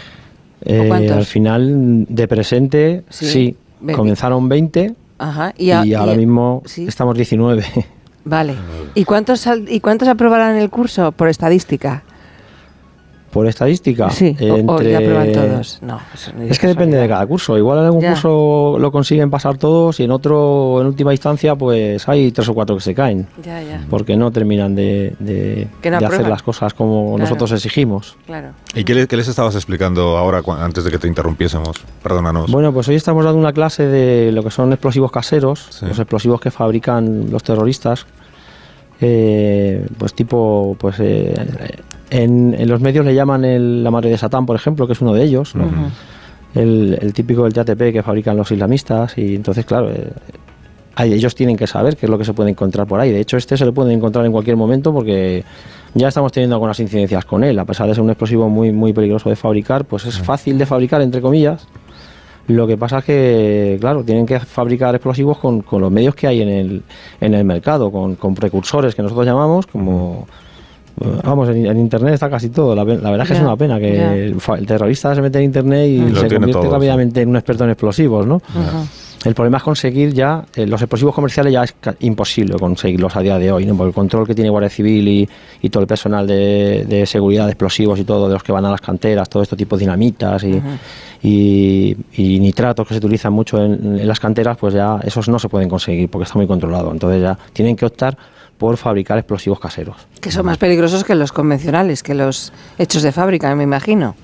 Eh, 0.65 0.91
al 0.91 1.27
final, 1.27 2.07
de 2.09 2.29
presente, 2.29 3.03
Sí, 3.11 3.55
comenzaron 3.95 4.49
20 4.49 4.95
Ajá. 5.19 5.53
y, 5.59 5.71
a- 5.71 5.81
ahora 5.99 6.15
y- 6.15 6.17
mismo 6.17 6.63
sí. 6.65 6.87
estamos 6.87 7.15
19. 7.15 7.63
Vale. 8.25 8.55
¿Y 8.95 9.05
cuántos, 9.05 9.47
¿Y 9.69 9.81
cuántos 9.81 10.09
aprobarán 10.09 10.57
el 10.57 10.71
curso 10.71 11.13
por 11.13 11.29
estadística? 11.29 12.05
Por 13.35 13.47
estadística. 13.49 14.09
Sí, 14.11 14.35
o- 14.41 14.73
o 14.75 14.81
ya 14.83 14.99
prueban 14.99 15.33
todos. 15.33 15.79
No, 15.83 15.99
eso 16.15 16.31
ni 16.39 16.49
es 16.49 16.59
que 16.59 16.69
depende 16.69 16.97
de 16.97 17.07
cada 17.09 17.27
curso. 17.27 17.59
Igual 17.59 17.81
en 17.81 17.85
algún 17.87 18.01
Ya. 18.01 18.11
curso 18.13 18.77
lo 18.79 18.91
consiguen 18.93 19.29
pasar 19.29 19.59
todos 19.59 19.99
y 20.01 20.05
en 20.05 20.13
otro, 20.13 20.81
en 20.81 20.87
última 20.87 21.13
instancia, 21.13 21.57
pues 21.57 22.09
hay 22.09 22.31
tres 22.33 22.49
o 22.49 22.55
cuatro 22.55 22.77
que 22.77 22.81
se 22.83 22.95
caen. 22.95 23.27
Ya, 23.45 23.61
ya. 23.61 23.85
Porque 23.91 24.17
no 24.17 24.31
terminan 24.31 24.75
de, 24.75 25.15
de- 25.19 25.69
Que 25.83 25.91
no 25.91 25.99
de 25.99 26.07
hacer 26.07 26.29
las 26.29 26.43
cosas 26.43 26.73
como 26.73 27.17
Claro. 27.17 27.19
nosotros 27.19 27.53
exigimos. 27.53 28.17
Claro. 28.25 28.51
¿Y 28.75 28.85
qué, 28.85 28.95
le- 28.95 29.07
qué 29.09 29.17
les 29.17 29.29
estabas 29.29 29.55
explicando 29.57 30.17
ahora 30.17 30.41
antes 30.61 30.85
de 30.85 30.91
que 30.91 30.99
te 30.99 31.09
interrumpiésemos? 31.09 31.77
Perdónanos. 32.03 32.51
Bueno, 32.51 32.73
pues 32.73 32.89
hoy 32.89 32.95
estamos 32.95 33.25
dando 33.25 33.39
una 33.41 33.53
clase 33.53 33.87
de 33.87 34.31
lo 34.33 34.43
que 34.45 34.51
son 34.51 34.73
explosivos 34.73 35.11
caseros, 35.11 35.83
los 35.83 35.99
explosivos 35.99 36.41
que 36.41 36.51
fabrican 36.53 37.31
los 37.31 37.43
terroristas. 37.43 38.07
eh, 39.01 39.85
pues 39.99 40.15
tipo, 40.15 40.77
pues 40.79 40.97
eh, 41.01 41.35
en, 42.23 42.55
en 42.59 42.69
los 42.69 42.81
medios 42.81 43.05
le 43.05 43.15
llaman 43.15 43.45
el- 43.45 43.83
la 43.85 43.91
madre 43.91 44.11
de 44.11 44.19
Satán, 44.19 44.47
por 44.47 44.57
ejemplo, 44.57 44.87
que 44.87 44.93
es 44.95 45.01
uno 45.01 45.13
de 45.15 45.23
ellos. 45.25 45.55
¿no? 45.55 45.65
el, 46.55 46.97
el 47.03 47.13
típico 47.13 47.43
del 47.45 47.53
TATP 47.53 47.93
que 47.93 48.03
fabrican 48.03 48.37
los 48.37 48.51
islamistas 48.53 49.19
y 49.19 49.35
entonces, 49.35 49.65
claro, 49.67 49.91
eh, 49.91 50.13
ellos 50.99 51.35
tienen 51.35 51.57
que 51.57 51.67
saber 51.67 51.97
qué 51.97 52.07
es 52.07 52.11
lo 52.11 52.17
que 52.17 52.25
se 52.25 52.33
puede 52.33 52.51
encontrar 52.51 52.87
por 52.87 53.01
ahí. 53.01 53.11
De 53.11 53.19
hecho, 53.21 53.37
este 53.37 53.57
se 53.57 53.65
lo 53.65 53.75
pueden 53.75 53.91
encontrar 53.93 54.25
en 54.25 54.31
cualquier 54.31 54.57
momento 54.57 54.93
porque 54.93 55.43
ya 55.95 56.07
estamos 56.09 56.31
teniendo 56.31 56.55
algunas 56.55 56.79
incidencias 56.79 57.25
con 57.25 57.43
él. 57.43 57.59
A 57.59 57.65
pesar 57.65 57.89
de 57.89 57.95
ser 57.95 58.05
un 58.05 58.11
explosivo 58.11 58.49
muy, 58.49 58.71
muy 58.71 58.93
peligroso 58.93 59.29
de 59.29 59.35
fabricar, 59.37 59.85
pues 59.85 60.07
es 60.07 60.17
fácil 60.19 60.57
de 60.57 60.67
fabricar, 60.67 61.03
entre 61.03 61.21
comillas. 61.21 61.67
Lo 62.47 62.67
que 62.69 62.77
pasa 62.77 62.99
es 62.99 63.05
que, 63.07 63.79
claro, 63.81 64.05
tienen 64.05 64.25
que 64.27 64.39
fabricar 64.39 64.95
explosivos 64.95 65.39
con, 65.39 65.63
con 65.63 65.81
los 65.81 65.91
medios 65.91 66.15
que 66.15 66.29
hay 66.29 66.43
en 66.43 66.49
el, 66.49 66.83
en 67.21 67.35
el 67.35 67.45
mercado, 67.45 67.91
con, 67.91 68.15
con 68.15 68.35
precursores 68.37 68.95
que 68.95 69.03
nosotros 69.03 69.27
llamamos 69.27 69.67
como... 69.67 70.29
Vamos, 71.25 71.49
en, 71.49 71.67
en 71.67 71.77
internet 71.79 72.15
está 72.15 72.31
casi 72.31 72.51
todo. 72.51 72.75
La, 72.75 72.85
la 72.85 73.11
verdad 73.11 73.23
es 73.23 73.29
que 73.29 73.35
es 73.35 73.41
una 73.41 73.57
pena 73.57 73.79
que 73.81 73.97
ya. 73.97 74.15
el, 74.15 74.41
fa- 74.41 74.57
el 74.59 74.67
terrorista 74.67 75.15
se 75.15 75.21
mete 75.23 75.39
en 75.39 75.45
internet 75.45 75.89
y 75.89 75.99
se 75.99 76.21
convierte 76.37 76.53
todo, 76.53 76.73
rápidamente 76.73 77.21
en 77.23 77.29
un 77.31 77.37
experto 77.37 77.65
en 77.65 77.71
explosivos, 77.71 78.27
¿no? 78.27 78.37
Ujú. 78.37 78.87
El 79.25 79.35
problema 79.35 79.57
es 79.57 79.63
conseguir 79.63 80.13
ya, 80.13 80.45
eh, 80.55 80.67
los 80.67 80.83
explosivos 80.83 81.15
comerciales 81.15 81.53
ya 81.53 81.65
es 81.65 81.75
imposible 82.01 82.57
conseguirlos 82.59 83.17
a 83.17 83.21
día 83.21 83.39
de 83.39 83.51
hoy, 83.51 83.65
¿no? 83.65 83.75
Por 83.75 83.87
el 83.87 83.95
control 83.95 84.27
que 84.27 84.35
tiene 84.35 84.51
Guardia 84.51 84.69
Civil 84.69 85.09
y, 85.09 85.29
y 85.63 85.71
todo 85.71 85.81
el 85.81 85.87
personal 85.87 86.27
de, 86.27 86.85
de 86.87 87.07
seguridad 87.07 87.47
de 87.47 87.53
explosivos 87.53 87.99
y 87.99 88.05
todo, 88.05 88.29
de 88.29 88.35
los 88.35 88.43
que 88.43 88.53
van 88.53 88.67
a 88.67 88.71
las 88.71 88.83
canteras, 88.83 89.29
todo 89.31 89.43
esto 89.43 89.57
tipo 89.57 89.79
dinamitas 89.79 90.45
y, 90.45 90.61
y, 91.23 91.97
y 92.13 92.39
nitratos 92.39 92.87
que 92.87 92.95
se 92.95 92.99
utilizan 92.99 93.33
mucho 93.33 93.65
en, 93.65 93.99
en 93.99 94.07
las 94.07 94.21
canteras, 94.21 94.59
pues 94.59 94.75
ya 94.75 95.01
esos 95.03 95.29
no 95.29 95.39
se 95.39 95.49
pueden 95.49 95.71
conseguir 95.71 96.11
porque 96.11 96.25
está 96.25 96.39
muy 96.39 96.47
controlado. 96.47 96.93
Entonces 96.93 97.23
ya 97.23 97.39
tienen 97.55 97.77
que 97.77 97.87
optar 97.87 98.19
por 98.59 98.77
fabricar 98.77 99.19
explosivos 99.19 99.59
caseros. 99.59 99.97
Que 100.21 100.31
son 100.31 100.47
más 100.47 100.59
peligrosos 100.59 101.03
que 101.03 101.15
los 101.15 101.33
convencionales, 101.33 102.03
que 102.03 102.15
los 102.15 102.53
hechos 102.79 103.03
de 103.03 103.11
fábrica, 103.11 103.55
me 103.55 103.65
imagino. 103.65 104.15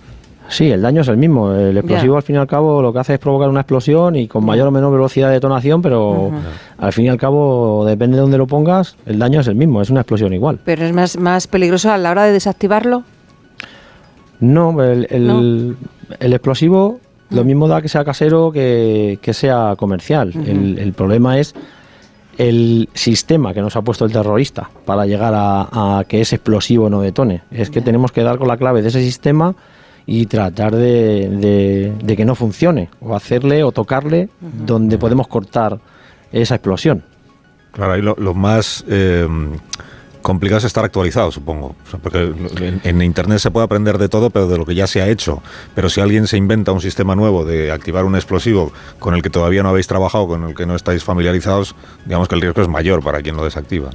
Sí, 0.50 0.70
el 0.70 0.82
daño 0.82 1.00
es 1.02 1.08
el 1.08 1.16
mismo. 1.16 1.52
El 1.52 1.76
explosivo 1.78 2.14
Ya. 2.14 2.18
al 2.18 2.22
fin 2.22 2.36
y 2.36 2.38
al 2.38 2.46
cabo 2.46 2.82
lo 2.82 2.92
que 2.92 2.98
hace 2.98 3.14
es 3.14 3.18
provocar 3.20 3.48
una 3.48 3.60
explosión 3.60 4.16
y 4.16 4.26
con 4.28 4.44
mayor 4.44 4.66
o 4.68 4.70
menor 4.70 4.92
velocidad 4.92 5.28
de 5.28 5.34
detonación, 5.34 5.80
pero 5.80 6.30
al 6.78 6.92
fin 6.92 7.06
y 7.06 7.08
al 7.08 7.16
cabo, 7.18 7.84
depende 7.86 8.16
de 8.16 8.22
dónde 8.22 8.36
lo 8.36 8.46
pongas, 8.46 8.96
el 9.06 9.18
daño 9.18 9.40
es 9.40 9.46
el 9.46 9.54
mismo, 9.54 9.80
es 9.80 9.90
una 9.90 10.00
explosión 10.00 10.32
igual. 10.34 10.58
Pero 10.64 10.84
es 10.84 10.92
más, 10.92 11.16
más 11.16 11.46
peligroso 11.46 11.90
a 11.92 11.98
la 11.98 12.10
hora 12.10 12.24
de 12.24 12.32
desactivarlo. 12.32 13.04
No, 14.40 14.82
el, 14.82 15.06
el- 15.10 15.76
el 16.18 16.32
explosivo 16.32 16.98
lo 17.30 17.44
mismo 17.44 17.68
da 17.68 17.80
que 17.80 17.88
sea 17.88 18.04
casero 18.04 18.50
que, 18.50 19.18
que 19.22 19.32
sea 19.34 19.74
comercial. 19.76 20.32
el, 20.46 20.78
el 20.78 20.92
problema 20.94 21.38
es 21.38 21.54
el 22.38 22.88
sistema 22.94 23.52
que 23.54 23.60
nos 23.60 23.76
ha 23.76 23.82
puesto 23.82 24.04
el 24.04 24.12
terrorista 24.12 24.68
para 24.84 25.06
llegar 25.06 25.34
a, 25.36 25.98
a 25.98 26.04
que 26.04 26.20
ese 26.22 26.36
explosivo 26.36 26.88
no 26.90 27.02
detone. 27.02 27.42
Es 27.52 27.70
que 27.70 27.80
tenemos 27.82 28.10
que 28.12 28.22
dar 28.22 28.38
con 28.38 28.48
la 28.48 28.56
clave 28.56 28.82
de 28.82 28.88
ese 28.88 29.00
sistema 29.02 29.54
y 30.06 30.26
tratar 30.26 30.74
de, 30.74 31.28
de- 31.30 31.92
de 32.02 32.16
que 32.16 32.24
no 32.24 32.34
funcione, 32.34 32.88
o 33.00 33.14
hacerle 33.14 33.62
o 33.64 33.72
tocarle 33.72 34.28
donde 34.40 34.98
podemos 34.98 35.28
cortar 35.28 35.78
esa 36.32 36.54
explosión. 36.56 37.02
Claro, 37.72 37.92
ahí 37.92 38.02
lo, 38.02 38.16
lo 38.18 38.34
más 38.34 38.84
eh, 38.88 39.26
complicado 40.22 40.58
es 40.58 40.64
estar 40.64 40.84
actualizado, 40.84 41.30
supongo. 41.30 41.76
O 41.86 41.90
sea, 41.90 42.00
porque 42.00 42.22
en, 42.22 42.80
en 42.82 43.02
Internet 43.02 43.38
se 43.38 43.50
puede 43.50 43.64
aprender 43.64 43.96
de 43.98 44.08
todo, 44.08 44.30
pero 44.30 44.48
de 44.48 44.58
lo 44.58 44.64
que 44.66 44.74
ya 44.74 44.86
se 44.86 45.00
ha 45.00 45.08
hecho. 45.08 45.42
Pero 45.74 45.88
si 45.88 46.00
alguien 46.00 46.26
se 46.26 46.36
inventa 46.36 46.72
un 46.72 46.80
sistema 46.80 47.14
nuevo 47.14 47.44
de 47.44 47.70
activar 47.70 48.04
un 48.04 48.16
explosivo 48.16 48.72
con 48.98 49.14
el 49.14 49.22
que 49.22 49.30
todavía 49.30 49.62
no 49.62 49.68
habéis 49.68 49.86
trabajado, 49.86 50.26
con 50.26 50.44
el 50.48 50.54
que 50.54 50.66
no 50.66 50.74
estáis 50.74 51.04
familiarizados, 51.04 51.74
digamos 52.04 52.26
que 52.28 52.34
el 52.34 52.40
riesgo 52.40 52.62
es 52.62 52.68
mayor 52.68 53.02
para 53.04 53.22
quien 53.22 53.36
lo 53.36 53.44
desactiva. 53.44 53.90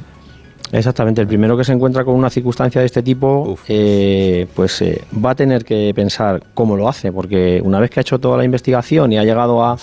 Exactamente, 0.77 1.21
el 1.21 1.27
primero 1.27 1.55
que 1.55 1.63
se 1.63 1.71
encuentra 1.71 2.03
con 2.03 2.15
una 2.15 2.29
circunstancia 2.29 2.81
de 2.81 2.87
este 2.87 3.01
tipo, 3.01 3.57
eh, 3.67 4.45
pues 4.53 4.81
eh, 4.81 5.01
va 5.23 5.31
a 5.31 5.35
tener 5.35 5.63
que 5.63 5.93
pensar 5.95 6.43
cómo 6.53 6.75
lo 6.75 6.89
hace, 6.89 7.13
porque 7.13 7.61
una 7.63 7.79
vez 7.79 7.89
que 7.89 7.99
ha 7.99 8.01
hecho 8.01 8.19
toda 8.19 8.35
la 8.37 8.43
investigación 8.43 9.13
y 9.13 9.17
ha 9.17 9.23
llegado 9.23 9.63
a, 9.63 9.77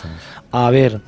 a 0.51 0.71
ver 0.71 1.01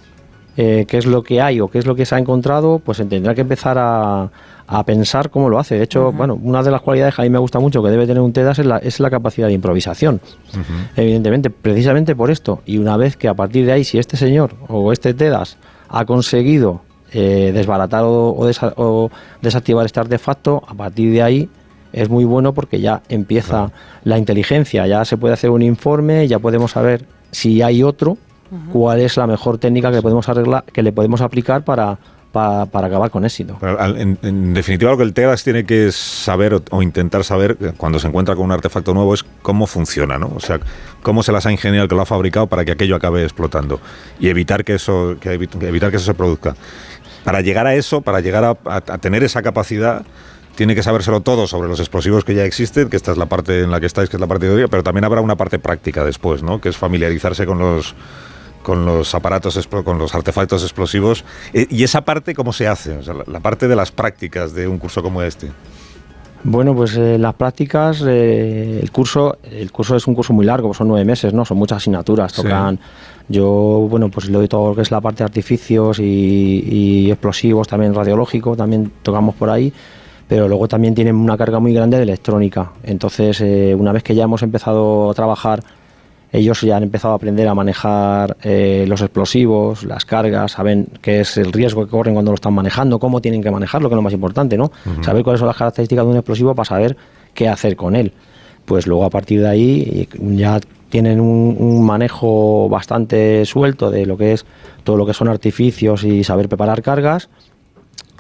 eh, 0.57 0.87
qué 0.89 0.97
es 0.97 1.05
lo 1.05 1.23
que 1.23 1.43
hay 1.43 1.61
o 1.61 1.69
qué 1.69 1.79
es 1.79 1.87
lo 1.87 1.95
que 1.95 2.07
se 2.07 2.15
ha 2.15 2.19
encontrado, 2.19 2.79
pues 2.79 3.03
tendrá 3.07 3.35
que 3.35 3.43
empezar 3.43 3.77
a, 3.79 4.31
a 4.67 4.83
pensar 4.85 5.29
cómo 5.29 5.51
lo 5.51 5.59
hace. 5.59 5.77
De 5.77 5.85
hecho, 5.85 6.13
bueno, 6.13 6.39
una 6.43 6.63
de 6.63 6.71
las 6.71 6.81
cualidades 6.81 7.15
que 7.15 7.21
a 7.21 7.25
mí 7.25 7.31
me 7.31 7.39
gusta 7.39 7.59
mucho 7.59 7.83
que 7.83 7.91
debe 7.91 8.07
tener 8.07 8.23
un 8.23 8.33
TEDAS 8.33 8.61
es 8.61 8.67
la, 8.67 8.79
es 8.79 9.01
la 9.01 9.11
capacidad 9.11 9.49
de 9.49 9.53
improvisación. 9.53 10.19
Evidentemente, 10.97 11.51
precisamente 11.51 12.17
por 12.17 12.31
esto. 12.31 12.63
Y 12.65 12.79
una 12.79 12.97
vez 12.97 13.19
que 13.19 13.29
a 13.29 13.35
partir 13.35 13.67
de 13.67 13.73
ahí, 13.73 13.85
si 13.85 13.99
este 13.99 14.17
señor 14.17 14.55
o 14.69 14.93
este 14.93 15.13
TEDAS 15.13 15.59
ha 15.91 16.07
conseguido 16.07 16.81
eh, 17.15 17.53
desbaratar 17.55 18.03
o, 18.05 18.35
o 18.37 18.47
desa- 18.47 18.75
o 18.77 19.11
desactivar 19.41 19.87
este 19.87 20.01
artefacto, 20.01 20.63
a 20.69 20.75
partir 20.75 21.11
de 21.13 21.23
ahí 21.23 21.49
es 21.93 22.09
muy 22.11 22.25
bueno 22.25 22.53
porque 22.53 22.81
ya 22.81 23.03
empieza 23.09 23.71
la 24.03 24.19
inteligencia, 24.19 24.87
ya 24.87 25.05
se 25.05 25.17
puede 25.17 25.33
hacer 25.35 25.51
un 25.51 25.63
informe, 25.63 26.27
ya 26.29 26.39
podemos 26.41 26.73
saber 26.73 27.07
si 27.31 27.63
hay 27.63 27.83
otro, 27.85 28.19
cuál 28.73 29.01
es 29.01 29.17
la 29.17 29.27
mejor 29.27 29.59
técnica 29.59 29.91
que 29.91 30.03
podemos 30.03 30.29
arreglar, 30.29 30.65
que 30.65 30.83
le 30.83 30.93
podemos 30.93 31.21
aplicar 31.21 31.65
para, 31.65 31.99
para, 32.33 32.67
para 32.67 32.87
acabar 32.89 33.11
con 33.11 33.25
éxito. 33.25 33.57
En, 33.97 34.19
en 34.23 34.55
definitiva, 34.55 34.91
lo 34.93 34.97
que 34.97 35.03
el 35.05 35.13
TEDAS 35.13 35.43
tiene 35.45 35.65
que 35.65 35.91
saber 35.93 36.55
o, 36.55 36.63
o 36.71 36.83
intentar 36.83 37.23
saber 37.25 37.57
eh, 37.61 37.73
cuando 37.77 37.99
se 37.99 38.07
encuentra 38.09 38.35
con 38.37 38.45
un 38.45 38.53
artefacto 38.53 38.93
nuevo 38.95 39.15
es 39.15 39.25
cómo 39.43 39.67
funciona, 39.67 40.19
¿no? 40.19 40.31
O 40.37 40.41
sea, 40.41 40.59
cómo 41.03 41.23
se 41.23 41.33
las 41.33 41.47
ha 41.47 41.53
ingeniado 41.53 41.85
el 41.85 41.89
que 41.89 41.95
lo 41.97 42.03
ha 42.03 42.07
fabricado 42.07 42.47
para 42.49 42.65
que 42.65 42.73
aquello 42.73 42.97
acabe 42.97 43.23
explotando 43.25 43.81
y 44.21 44.29
evitar 44.29 44.65
que 44.65 44.75
eso, 44.75 45.17
que 45.21 45.33
evitar 45.33 45.91
que 45.91 45.97
eso 45.97 46.07
se 46.07 46.15
produzca. 46.15 46.55
Para 47.25 47.41
llegar 47.41 47.67
a 47.67 47.75
eso, 47.75 48.03
para 48.03 48.21
llegar 48.21 48.45
a, 48.45 48.51
a- 48.65 48.77
a 48.77 48.99
tener 48.99 49.25
esa 49.25 49.43
capacidad, 49.43 50.05
tiene 50.55 50.75
que 50.77 50.83
sabérselo 50.85 51.21
todo 51.21 51.47
sobre 51.49 51.69
los 51.69 51.81
explosivos 51.81 52.23
que 52.25 52.35
ya 52.35 52.45
existen, 52.45 52.89
que 52.89 52.97
esta 52.97 53.11
es 53.11 53.19
la 53.19 53.27
parte 53.27 53.63
en 53.63 53.71
la 53.73 53.81
que 53.81 53.87
estáis, 53.87 54.09
que 54.09 54.17
es 54.17 54.21
la 54.21 54.27
parte 54.29 54.45
de 54.47 54.51
teoría, 54.53 54.69
pero 54.69 54.83
también 54.85 55.05
habrá 55.05 55.21
una 55.21 55.35
parte 55.37 55.59
práctica 55.59 56.05
después, 56.05 56.43
¿no? 56.45 56.61
Que 56.61 56.69
es 56.69 56.77
familiarizarse 56.77 57.45
con 57.47 57.59
los 57.59 57.95
con 58.63 58.87
los 58.87 59.15
aparatos, 59.15 59.69
con 59.85 59.99
los 59.99 60.15
artefactos 60.15 60.63
explosivos. 60.63 61.23
Eh, 61.53 61.67
¿Y 61.69 61.83
esa 61.85 62.03
parte 62.03 62.35
cómo 62.35 62.51
se 62.53 62.67
hace? 62.67 62.97
O 62.97 63.03
sea, 63.03 63.13
la, 63.27 63.41
parte 63.41 63.69
de 63.69 63.77
las 63.77 63.91
prácticas 63.93 64.55
de 64.55 64.67
un 64.67 64.79
curso 64.79 65.03
como 65.03 65.21
este. 65.21 65.51
Bueno, 66.45 66.75
pues 66.75 66.97
eh, 66.97 67.19
las 67.19 67.35
prácticas, 67.35 68.03
eh, 68.07 68.81
el 68.83 68.91
curso, 68.91 69.37
el 69.43 69.71
curso 69.73 69.97
es 69.97 70.07
un 70.07 70.15
curso 70.15 70.33
muy 70.33 70.47
largo, 70.47 70.73
son 70.73 70.89
nueve 70.89 71.05
meses, 71.05 71.35
¿no? 71.35 71.45
Son 71.45 71.59
muchas 71.59 71.77
asignaturas, 71.79 72.33
Sí. 72.33 72.43
Yo, 73.29 73.87
bueno, 73.89 74.11
pues 74.11 74.27
le 74.27 74.33
doy 74.33 74.49
todo 74.49 74.71
lo 74.71 74.75
que 74.75 74.83
es 74.83 74.91
la 74.91 75.01
parte 75.01 75.19
de 75.19 75.25
artificios 75.25 75.99
y, 75.99 76.65
y 76.69 77.11
explosivos, 77.11 77.67
también 77.67 77.95
radiológico, 77.95 78.55
también 78.55 78.93
tocamos 79.03 79.35
por 79.35 79.49
ahí, 79.49 79.73
pero 80.29 80.49
luego 80.49 80.69
también 80.69 80.95
tienen 80.95 81.17
una 81.17 81.37
carga 81.37 81.59
muy 81.59 81.73
grande 81.73 81.97
de 81.97 82.03
electrónica. 82.03 82.73
Entonces, 82.83 83.41
eh, 83.41 83.75
una 83.75 83.93
vez 83.93 84.03
que 84.03 84.15
ya 84.15 84.25
hemos 84.25 84.43
empezado 84.43 85.11
a 85.11 85.15
trabajar, 85.15 85.63
ellos 86.33 86.61
ya 86.63 86.77
han 86.77 86.83
empezado 86.83 87.13
a 87.13 87.17
aprender 87.17 87.47
a 87.47 87.55
manejar 87.55 88.37
eh, 88.43 88.85
los 88.89 89.01
explosivos, 89.01 89.85
las 89.85 90.05
cargas, 90.05 90.53
saben 90.53 90.89
qué 91.01 91.21
es 91.21 91.37
el 91.37 91.53
riesgo 91.53 91.85
que 91.85 91.91
corren 91.91 92.15
cuando 92.15 92.33
lo 92.33 92.35
están 92.35 92.53
manejando, 92.53 92.99
cómo 92.99 93.21
tienen 93.21 93.41
que 93.41 93.51
manejarlo, 93.51 93.89
que 93.89 93.95
es 93.95 93.97
lo 93.97 94.03
más 94.03 94.13
importante, 94.13 94.59
¿no? 94.59 94.73
Saber 95.01 95.23
cuáles 95.23 95.39
son 95.39 95.47
las 95.47 95.57
características 95.57 96.05
de 96.05 96.11
un 96.11 96.17
explosivo 96.17 96.55
para 96.55 96.65
saber 96.65 96.97
qué 97.35 97.49
hacer 97.49 97.77
con 97.77 97.95
él. 97.95 98.13
Pues 98.65 98.87
luego 98.87 99.05
a 99.05 99.11
partir 99.11 99.43
de 99.43 99.49
ahí 99.49 100.09
ya 100.21 100.59
tienen 100.95 101.19
un, 101.19 101.57
un 101.59 101.85
manejo 101.85 102.69
bastante 102.69 103.45
suelto 103.47 103.91
de 103.91 104.07
lo 104.07 104.17
que 104.17 104.33
es 104.33 104.47
todo 104.85 104.97
lo 104.97 105.05
que 105.05 105.13
son 105.13 105.27
artificios 105.27 106.05
y 106.05 106.23
saber 106.23 106.49
preparar 106.49 106.83
cargas. 106.83 107.29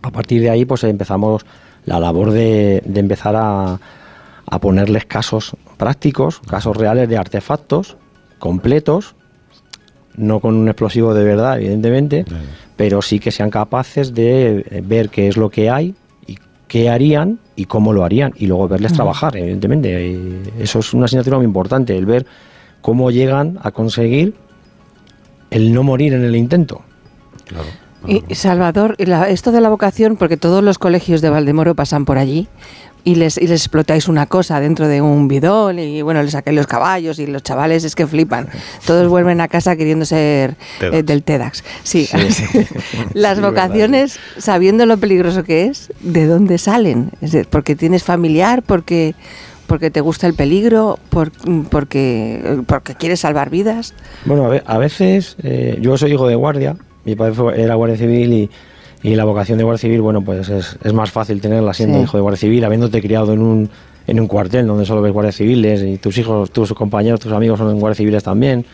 A 0.02 0.10
partir 0.10 0.40
de 0.42 0.50
ahí 0.50 0.64
pues 0.64 0.82
empezamos 0.82 1.46
la 1.84 2.00
labor 2.00 2.32
de, 2.32 2.82
de 2.84 2.98
empezar 2.98 3.36
a, 3.36 3.78
a 4.44 4.58
ponerles 4.58 5.06
casos 5.06 5.56
prácticos, 5.76 6.40
casos 6.40 6.76
reales 6.76 7.08
de 7.08 7.16
artefactos 7.16 7.96
completos, 8.40 9.14
no 10.16 10.40
con 10.40 10.56
un 10.56 10.66
explosivo 10.66 11.14
de 11.14 11.22
verdad, 11.22 11.58
evidentemente, 11.58 12.24
pero 12.74 13.02
sí 13.02 13.20
que 13.20 13.30
sean 13.30 13.50
capaces 13.50 14.14
de 14.14 14.66
eh, 14.68 14.82
ver 14.84 15.10
qué 15.10 15.28
es 15.28 15.36
lo 15.36 15.48
que 15.48 15.70
hay 15.70 15.94
y 16.26 16.38
qué 16.66 16.90
harían 16.90 17.38
y 17.54 17.66
cómo 17.66 17.92
lo 17.92 18.02
harían 18.02 18.32
y 18.36 18.48
luego 18.48 18.66
verles 18.66 18.94
trabajar, 18.94 19.36
evidentemente. 19.36 20.08
Y 20.08 20.42
eso 20.58 20.80
es 20.80 20.92
una 20.92 21.04
asignatura 21.04 21.36
muy 21.36 21.46
importante, 21.46 21.96
el 21.96 22.04
ver 22.04 22.26
cómo 22.84 23.10
llegan 23.10 23.58
a 23.62 23.70
conseguir 23.70 24.34
el 25.50 25.72
no 25.72 25.82
morir 25.82 26.12
en 26.12 26.22
el 26.22 26.36
intento. 26.36 26.82
Y 28.06 28.34
Salvador, 28.34 28.94
la- 28.98 29.30
esto 29.30 29.52
de 29.52 29.62
la 29.62 29.70
vocación, 29.70 30.16
porque 30.16 30.36
todos 30.36 30.62
los 30.62 30.78
colegios 30.78 31.22
de 31.22 31.30
Valdemoro 31.30 31.74
pasan 31.74 32.04
por 32.04 32.18
allí 32.18 32.46
y 33.02 33.14
les, 33.14 33.38
y 33.38 33.46
les 33.46 33.62
explotáis 33.62 34.06
una 34.06 34.26
cosa 34.26 34.60
dentro 34.60 34.86
de 34.86 35.00
un 35.00 35.28
bidón 35.28 35.78
y 35.78 36.02
bueno, 36.02 36.22
les 36.22 36.32
saquéis 36.32 36.56
los 36.56 36.66
caballos 36.66 37.18
y 37.18 37.26
los 37.26 37.42
chavales 37.42 37.84
es 37.84 37.94
que 37.94 38.06
flipan. 38.06 38.48
Todos 38.86 39.08
vuelven 39.08 39.40
a 39.40 39.48
casa 39.48 39.76
queriendo 39.76 40.04
ser 40.04 40.54
TEDx. 40.80 40.94
eh, 40.94 41.02
del 41.02 41.22
TEDx. 41.22 41.64
Sí. 41.84 42.04
Sí. 42.06 42.18
Las 43.14 43.38
Sí, 43.38 43.42
vocaciones, 43.42 44.18
sabiendo 44.36 44.84
lo 44.84 44.98
peligroso 44.98 45.42
que 45.42 45.64
es, 45.68 45.90
¿de 46.00 46.26
dónde 46.26 46.58
salen? 46.58 47.12
Es 47.22 47.32
decir, 47.32 47.48
porque 47.48 47.74
tienes 47.76 48.02
familiar, 48.04 48.62
porque 48.62 49.14
porque 49.66 49.90
te 49.90 50.00
gusta 50.00 50.26
el 50.26 50.34
peligro, 50.34 50.98
por- 51.10 51.32
porque 51.70 52.58
porque 52.66 52.94
quieres 52.94 53.20
salvar 53.20 53.50
vidas. 53.50 53.94
Bueno, 54.24 54.44
a, 54.46 54.48
ve- 54.48 54.62
a 54.66 54.78
veces 54.78 55.36
eh, 55.42 55.78
yo 55.80 55.96
soy 55.96 56.12
hijo 56.12 56.26
de 56.28 56.34
guardia, 56.34 56.76
mi 57.04 57.14
padre 57.16 57.62
era 57.62 57.74
guardia 57.74 57.96
civil 57.96 58.32
y, 58.32 58.50
y 59.02 59.14
la 59.14 59.24
vocación 59.24 59.58
de 59.58 59.64
guardia 59.64 59.78
civil, 59.80 60.00
bueno, 60.00 60.22
pues 60.22 60.48
es, 60.48 60.76
es 60.82 60.92
más 60.92 61.10
fácil 61.10 61.40
tenerla 61.40 61.74
siendo 61.74 61.98
Sí. 61.98 62.04
hijo 62.04 62.16
de 62.16 62.22
guardia 62.22 62.38
civil, 62.40 62.64
habiéndote 62.64 63.00
criado 63.02 63.32
en 63.32 63.40
un, 63.42 63.70
en 64.06 64.20
un 64.20 64.26
cuartel 64.26 64.66
donde 64.66 64.84
solo 64.86 65.02
ves 65.02 65.12
guardias 65.12 65.36
civiles 65.36 65.82
y 65.82 65.98
tus 65.98 66.16
hijos, 66.18 66.50
tus 66.50 66.72
compañeros, 66.72 67.20
tus 67.20 67.32
amigos 67.32 67.58
son 67.58 67.78
guardias 67.78 67.98
civiles 67.98 68.22
también. 68.22 68.64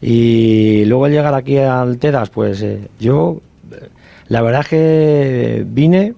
Y 0.00 0.84
luego 0.86 1.04
al 1.04 1.12
llegar 1.12 1.34
aquí 1.34 1.58
al 1.58 1.98
TEDAS, 1.98 2.30
pues 2.30 2.60
eh, 2.62 2.88
yo, 2.98 3.40
eh, 3.70 3.88
la 4.28 4.42
verdad 4.42 4.62
es 4.62 4.68
que 4.68 5.64
vine 5.66 6.14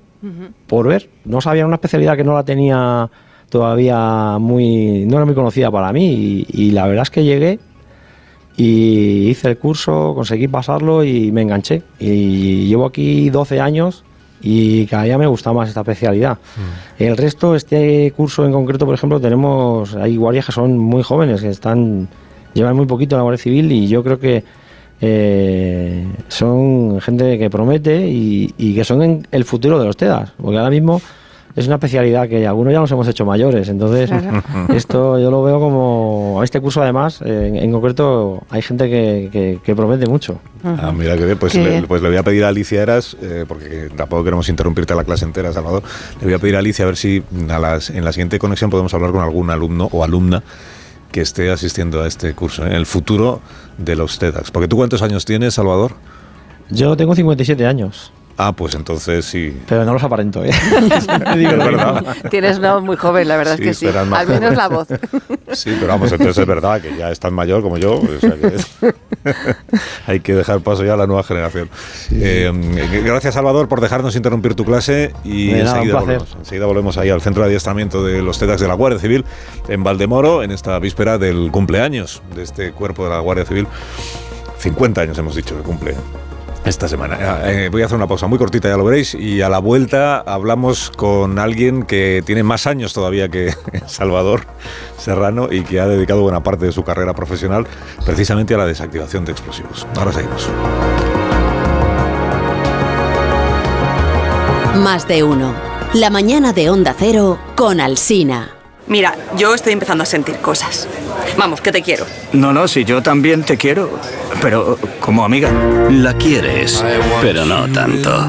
por 0.66 0.88
ver, 0.88 1.10
no 1.26 1.42
sabía 1.42 1.66
una 1.66 1.74
especialidad 1.74 2.16
que 2.16 2.24
no 2.24 2.32
la 2.32 2.44
tenía 2.44 3.10
todavía 3.54 4.36
muy, 4.40 5.04
no 5.06 5.14
era 5.14 5.24
muy 5.24 5.34
conocida 5.36 5.70
para 5.70 5.92
mí 5.92 6.06
y, 6.12 6.46
y 6.48 6.70
la 6.72 6.88
verdad 6.88 7.04
es 7.04 7.10
que 7.10 7.22
llegué 7.22 7.60
y 8.56 9.28
hice 9.28 9.50
el 9.50 9.58
curso, 9.58 10.12
conseguí 10.12 10.48
pasarlo 10.48 11.04
y 11.04 11.30
me 11.30 11.42
enganché. 11.42 11.84
Y 12.00 12.66
llevo 12.66 12.84
aquí 12.84 13.30
12 13.30 13.60
años 13.60 14.02
y 14.42 14.86
cada 14.86 15.04
día 15.04 15.18
me 15.18 15.28
gusta 15.28 15.52
más 15.52 15.68
esta 15.68 15.82
especialidad. 15.82 16.38
El 16.98 17.16
resto, 17.16 17.54
este 17.54 18.12
curso 18.16 18.44
en 18.44 18.50
concreto, 18.50 18.86
por 18.86 18.96
ejemplo, 18.96 19.20
tenemos, 19.20 19.94
hay 19.94 20.16
guardias 20.16 20.46
que 20.46 20.52
son 20.52 20.76
muy 20.76 21.04
jóvenes, 21.04 21.40
que 21.40 21.50
están, 21.50 22.08
llevan 22.54 22.74
muy 22.74 22.86
poquito 22.86 23.14
en 23.14 23.18
la 23.18 23.22
Guardia 23.22 23.40
Civil 23.40 23.70
y 23.70 23.86
yo 23.86 24.02
creo 24.02 24.18
que 24.18 24.42
eh, 25.00 26.08
son 26.26 27.00
gente 27.00 27.38
que 27.38 27.48
promete 27.50 28.08
y, 28.08 28.52
y 28.58 28.74
que 28.74 28.82
son 28.82 29.00
en 29.04 29.28
el 29.30 29.44
futuro 29.44 29.78
de 29.78 29.84
los 29.84 29.96
TEDAS, 29.96 30.32
porque 30.42 30.58
ahora 30.58 30.70
mismo 30.70 31.00
es 31.56 31.66
una 31.66 31.76
especialidad 31.76 32.28
que 32.28 32.46
algunos 32.46 32.72
ya 32.72 32.80
nos 32.80 32.90
hemos 32.90 33.06
hecho 33.08 33.24
mayores, 33.24 33.68
entonces 33.68 34.10
Claro. 34.10 34.42
esto 34.74 35.18
yo 35.18 35.30
lo 35.30 35.42
veo 35.42 35.60
como, 35.60 36.40
este 36.42 36.60
curso 36.60 36.82
además, 36.82 37.20
en, 37.22 37.56
en 37.56 37.70
concreto 37.72 38.42
hay 38.50 38.60
gente 38.62 38.88
que, 38.90 39.28
que- 39.32 39.60
que 39.62 39.76
promete 39.76 40.06
mucho. 40.06 40.40
Ah, 40.64 40.92
mira 40.96 41.16
que 41.16 41.24
bien, 41.26 41.38
pues, 41.38 41.52
Qué 41.52 41.60
le, 41.62 41.70
bien. 41.70 41.84
pues 41.86 42.02
le 42.02 42.08
voy 42.08 42.16
a 42.16 42.22
pedir 42.22 42.44
a 42.44 42.48
Alicia 42.48 42.82
Eras, 42.82 43.16
eh, 43.22 43.44
porque 43.46 43.88
tampoco 43.96 44.24
queremos 44.24 44.48
interrumpirte 44.48 44.94
la 44.94 45.04
clase 45.04 45.24
entera, 45.24 45.52
Salvador. 45.52 45.82
Le 46.20 46.24
voy 46.26 46.34
a 46.34 46.38
pedir 46.38 46.56
a 46.56 46.58
Alicia 46.60 46.84
a 46.84 46.86
ver 46.86 46.96
si 46.96 47.22
a 47.48 47.58
las, 47.58 47.90
en 47.90 48.04
la 48.04 48.12
siguiente 48.12 48.38
conexión 48.38 48.70
podemos 48.70 48.92
hablar 48.94 49.12
con 49.12 49.20
algún 49.22 49.50
alumno 49.50 49.88
o 49.92 50.02
alumna 50.02 50.42
que 51.12 51.20
esté 51.20 51.50
asistiendo 51.52 52.02
a 52.02 52.08
este 52.08 52.34
curso, 52.34 52.66
¿eh? 52.66 52.74
el 52.74 52.86
futuro 52.86 53.40
de 53.78 53.94
los 53.94 54.18
TEDx. 54.18 54.50
Porque 54.50 54.66
tú 54.66 54.76
cuántos 54.76 55.00
años 55.02 55.24
tienes, 55.24 55.54
Salvador? 55.54 55.92
Yo 56.70 56.96
tengo 56.96 57.14
57 57.14 57.64
años. 57.66 58.10
Ah, 58.36 58.52
pues 58.52 58.74
entonces 58.74 59.24
sí. 59.24 59.56
Pero 59.68 59.84
no 59.84 59.92
los 59.92 60.02
aparento, 60.02 60.44
¿eh? 60.44 60.50
Digo, 61.36 61.50
es 61.52 61.58
verdad. 61.58 62.04
Tienes 62.30 62.58
una 62.58 62.74
voz 62.74 62.82
muy 62.82 62.96
joven, 62.96 63.28
la 63.28 63.36
verdad 63.36 63.56
Sí, 63.56 63.62
es 63.68 63.78
que 63.80 63.90
sí. 63.92 63.96
Al 63.96 64.26
menos 64.26 64.56
la 64.56 64.68
voz. 64.68 64.88
Sí, 65.52 65.70
pero 65.78 65.86
vamos, 65.92 66.10
entonces 66.10 66.36
es 66.38 66.46
verdad 66.48 66.80
que 66.80 66.96
ya 66.96 67.12
es 67.12 67.20
tan 67.20 67.32
mayor 67.32 67.62
como 67.62 67.76
yo. 67.78 68.00
o 68.00 68.20
sea 68.20 68.32
que 68.34 68.46
es- 68.56 68.66
hay 70.08 70.18
que 70.18 70.34
dejar 70.34 70.60
paso 70.62 70.84
ya 70.84 70.94
a 70.94 70.96
la 70.96 71.06
nueva 71.06 71.22
generación. 71.22 71.70
Eh, 72.10 72.50
gracias, 73.04 73.34
Salvador, 73.34 73.68
por 73.68 73.80
dejarnos 73.80 74.16
interrumpir 74.16 74.54
tu 74.56 74.64
clase 74.64 75.12
y 75.22 75.50
enseguida, 75.50 75.72
placer. 75.72 75.94
volvemos, 75.94 76.36
enseguida 76.40 76.66
volvemos 76.66 76.98
ahí 76.98 77.10
al 77.10 77.20
centro 77.20 77.42
de 77.44 77.50
adiestramiento 77.50 78.02
de 78.04 78.20
los 78.20 78.36
TEDx 78.40 78.60
de 78.62 78.66
la 78.66 78.74
Guardia 78.74 78.98
Civil 78.98 79.24
en 79.68 79.84
Valdemoro, 79.84 80.42
en 80.42 80.50
esta 80.50 80.76
víspera 80.80 81.18
del 81.18 81.50
cumpleaños 81.52 82.20
de 82.34 82.42
este 82.42 82.72
cuerpo 82.72 83.04
de 83.04 83.10
la 83.10 83.20
Guardia 83.20 83.44
Civil. 83.44 83.68
50 84.58 85.02
años 85.02 85.18
hemos 85.18 85.36
dicho 85.36 85.56
que 85.56 85.62
cumple 85.62 85.94
esta 86.64 86.88
semana. 86.88 87.18
Ah, 87.20 87.52
eh, 87.52 87.68
voy 87.70 87.82
a 87.82 87.86
hacer 87.86 87.96
una 87.96 88.06
pausa 88.06 88.26
muy 88.26 88.38
cortita, 88.38 88.68
ya 88.68 88.76
lo 88.76 88.84
veréis, 88.84 89.14
y 89.14 89.42
a 89.42 89.48
la 89.48 89.58
vuelta 89.58 90.18
hablamos 90.20 90.90
con 90.90 91.38
alguien 91.38 91.82
que 91.82 92.22
tiene 92.24 92.42
más 92.42 92.66
años 92.66 92.92
todavía 92.92 93.28
que 93.28 93.54
Salvador 93.86 94.46
Serrano 94.98 95.48
y 95.50 95.62
que 95.62 95.80
ha 95.80 95.86
dedicado 95.86 96.22
buena 96.22 96.42
parte 96.42 96.66
de 96.66 96.72
su 96.72 96.82
carrera 96.82 97.14
profesional 97.14 97.66
precisamente 98.04 98.54
a 98.54 98.58
la 98.58 98.66
desactivación 98.66 99.24
de 99.24 99.32
explosivos. 99.32 99.86
Ahora 99.96 100.12
seguimos. 100.12 100.48
Más 104.76 105.06
de 105.06 105.22
uno. 105.22 105.54
La 105.94 106.10
mañana 106.10 106.52
de 106.52 106.70
Onda 106.70 106.94
Cero 106.98 107.38
con 107.54 107.80
Alsina. 107.80 108.53
Mira, 108.86 109.14
yo 109.36 109.54
estoy 109.54 109.72
empezando 109.72 110.02
a 110.02 110.06
sentir 110.06 110.36
cosas. 110.36 110.88
Vamos, 111.36 111.60
que 111.60 111.72
te 111.72 111.82
quiero. 111.82 112.04
No, 112.32 112.52
no, 112.52 112.68
si 112.68 112.84
yo 112.84 113.02
también 113.02 113.42
te 113.42 113.56
quiero, 113.56 113.98
pero 114.42 114.78
como 115.00 115.24
amiga. 115.24 115.50
La 115.90 116.14
quieres, 116.14 116.84
pero 117.22 117.44
no 117.44 117.66
tanto. 117.72 118.28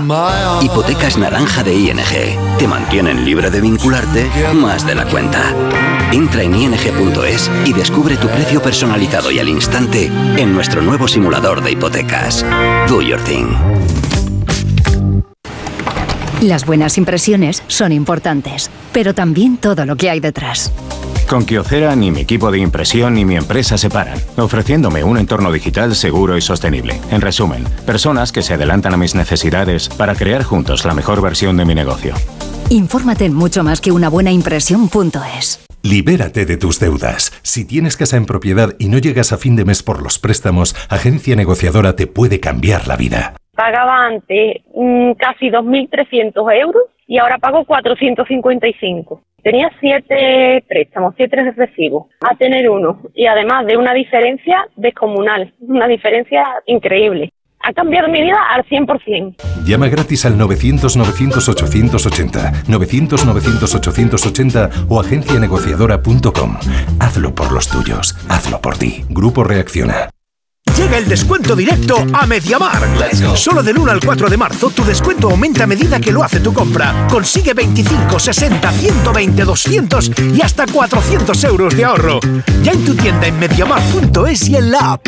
Hipotecas 0.61 1.17
naranja 1.17 1.63
de 1.63 1.73
ING. 1.73 2.57
Te 2.57 2.67
mantienen 2.67 3.25
libre 3.25 3.49
de 3.49 3.61
vincularte 3.61 4.29
más 4.53 4.85
de 4.85 4.95
la 4.95 5.05
cuenta. 5.05 5.53
Entra 6.11 6.43
en 6.43 6.55
ing.es 6.55 7.51
y 7.65 7.73
descubre 7.73 8.15
tu 8.15 8.27
precio 8.29 8.61
personalizado 8.61 9.31
y 9.31 9.39
al 9.39 9.49
instante 9.49 10.05
en 10.37 10.53
nuestro 10.53 10.81
nuevo 10.81 11.07
simulador 11.07 11.61
de 11.61 11.71
hipotecas. 11.71 12.45
Do 12.87 13.01
your 13.01 13.19
thing. 13.21 13.47
Las 16.45 16.67
buenas 16.67 16.99
impresiones 16.99 17.63
son 17.65 17.91
importantes, 17.91 18.69
pero 18.93 19.15
también 19.15 19.57
todo 19.57 19.83
lo 19.87 19.95
que 19.95 20.11
hay 20.11 20.19
detrás. 20.19 20.71
Con 21.27 21.43
Kyocera 21.43 21.95
ni 21.95 22.11
mi 22.11 22.19
equipo 22.19 22.51
de 22.51 22.59
impresión 22.59 23.15
ni 23.15 23.25
mi 23.25 23.35
empresa 23.35 23.79
se 23.79 23.89
paran, 23.89 24.19
ofreciéndome 24.37 25.03
un 25.03 25.17
entorno 25.17 25.51
digital 25.51 25.95
seguro 25.95 26.37
y 26.37 26.41
sostenible. 26.41 27.01
En 27.09 27.21
resumen, 27.21 27.63
personas 27.87 28.31
que 28.31 28.43
se 28.43 28.53
adelantan 28.53 28.93
a 28.93 28.97
mis 28.97 29.15
necesidades 29.15 29.89
para 29.89 30.13
crear 30.13 30.43
juntos 30.43 30.85
la 30.85 30.93
mejor 30.93 31.19
versión 31.19 31.57
de 31.57 31.65
mi 31.65 31.73
negocio. 31.73 32.13
Infórmate 32.69 33.25
en 33.25 33.33
mucho 33.33 33.63
más 33.63 33.81
que 33.81 33.91
una 33.91 34.09
buena 34.09 34.31
impresión.es. 34.31 35.61
Libérate 35.81 36.45
de 36.45 36.57
tus 36.57 36.79
deudas. 36.79 37.33
Si 37.41 37.65
tienes 37.65 37.97
casa 37.97 38.17
en 38.17 38.27
propiedad 38.27 38.75
y 38.77 38.89
no 38.89 38.99
llegas 38.99 39.31
a 39.31 39.37
fin 39.37 39.55
de 39.55 39.65
mes 39.65 39.81
por 39.81 40.03
los 40.03 40.19
préstamos, 40.19 40.75
Agencia 40.89 41.35
Negociadora 41.35 41.95
te 41.95 42.05
puede 42.05 42.39
cambiar 42.39 42.87
la 42.87 42.97
vida. 42.97 43.33
Pagaba 43.55 44.05
antes 44.05 44.61
mm, 44.73 45.11
casi 45.13 45.49
2.300 45.49 46.61
euros 46.61 46.83
y 47.07 47.17
ahora 47.17 47.37
pago 47.37 47.63
455. 47.65 49.21
Tenía 49.43 49.71
siete 49.79 50.61
préstamos, 50.67 51.13
siete 51.15 51.53
recibos, 51.55 52.07
a 52.19 52.35
tener 52.35 52.69
uno. 52.69 52.99
Y 53.13 53.27
además 53.27 53.65
de 53.67 53.77
una 53.77 53.93
diferencia 53.93 54.67
descomunal, 54.75 55.53
una 55.59 55.87
diferencia 55.87 56.43
increíble. 56.65 57.31
Ha 57.59 57.71
cambiado 57.73 58.09
mi 58.09 58.21
vida 58.21 58.37
al 58.51 58.65
100%. 58.65 59.35
Llama 59.65 59.87
gratis 59.87 60.25
al 60.25 60.37
900-900-880, 60.37 62.65
900-900-880 62.67 64.87
o 64.89 64.99
agencianegociadora.com. 64.99 66.57
Hazlo 66.99 67.35
por 67.35 67.51
los 67.51 67.67
tuyos, 67.69 68.15
hazlo 68.29 68.59
por 68.61 68.77
ti. 68.77 69.03
Grupo 69.09 69.43
Reacciona. 69.43 70.14
Llega 70.77 70.97
el 70.97 71.07
descuento 71.07 71.55
directo 71.55 72.05
a 72.13 72.25
Mediamar. 72.25 72.83
Solo 73.35 73.63
del 73.63 73.77
1 73.77 73.91
al 73.91 73.99
4 73.99 74.29
de 74.29 74.37
marzo 74.37 74.69
tu 74.69 74.83
descuento 74.83 75.29
aumenta 75.29 75.63
a 75.63 75.67
medida 75.67 75.99
que 75.99 76.11
lo 76.11 76.23
hace 76.23 76.39
tu 76.39 76.53
compra. 76.53 77.07
Consigue 77.09 77.53
25, 77.53 78.19
60, 78.19 78.71
120, 78.71 79.43
200 79.43 80.11
y 80.33 80.41
hasta 80.41 80.65
400 80.65 81.43
euros 81.45 81.75
de 81.75 81.85
ahorro. 81.85 82.19
Ya 82.61 82.73
en 82.73 82.83
tu 82.83 82.93
tienda 82.95 83.27
en 83.27 83.39
mediamar.es 83.39 84.49
y 84.49 84.55
en 84.57 84.71
la 84.71 84.93
app. 84.93 85.07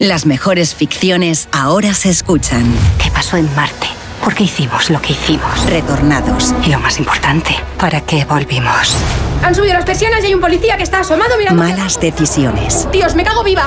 Las 0.00 0.26
mejores 0.26 0.76
ficciones 0.76 1.48
ahora 1.50 1.92
se 1.92 2.08
escuchan. 2.08 2.72
¿Qué 3.02 3.10
pasó 3.10 3.36
en 3.36 3.52
Marte? 3.56 3.88
¿Por 4.22 4.32
qué 4.32 4.44
hicimos 4.44 4.90
lo 4.90 5.02
que 5.02 5.12
hicimos? 5.14 5.66
Retornados. 5.68 6.54
Y 6.64 6.70
lo 6.70 6.78
más 6.78 7.00
importante, 7.00 7.56
¿para 7.80 8.00
qué 8.02 8.24
volvimos? 8.24 8.94
Han 9.42 9.56
subido 9.56 9.74
las 9.74 9.84
persianas 9.84 10.22
y 10.22 10.28
hay 10.28 10.34
un 10.34 10.40
policía 10.40 10.76
que 10.76 10.84
está 10.84 11.00
asomado 11.00 11.36
mirando. 11.36 11.60
Malas 11.60 11.98
decisiones. 11.98 12.86
Dios, 12.92 13.16
me 13.16 13.24
cago 13.24 13.42
viva. 13.42 13.66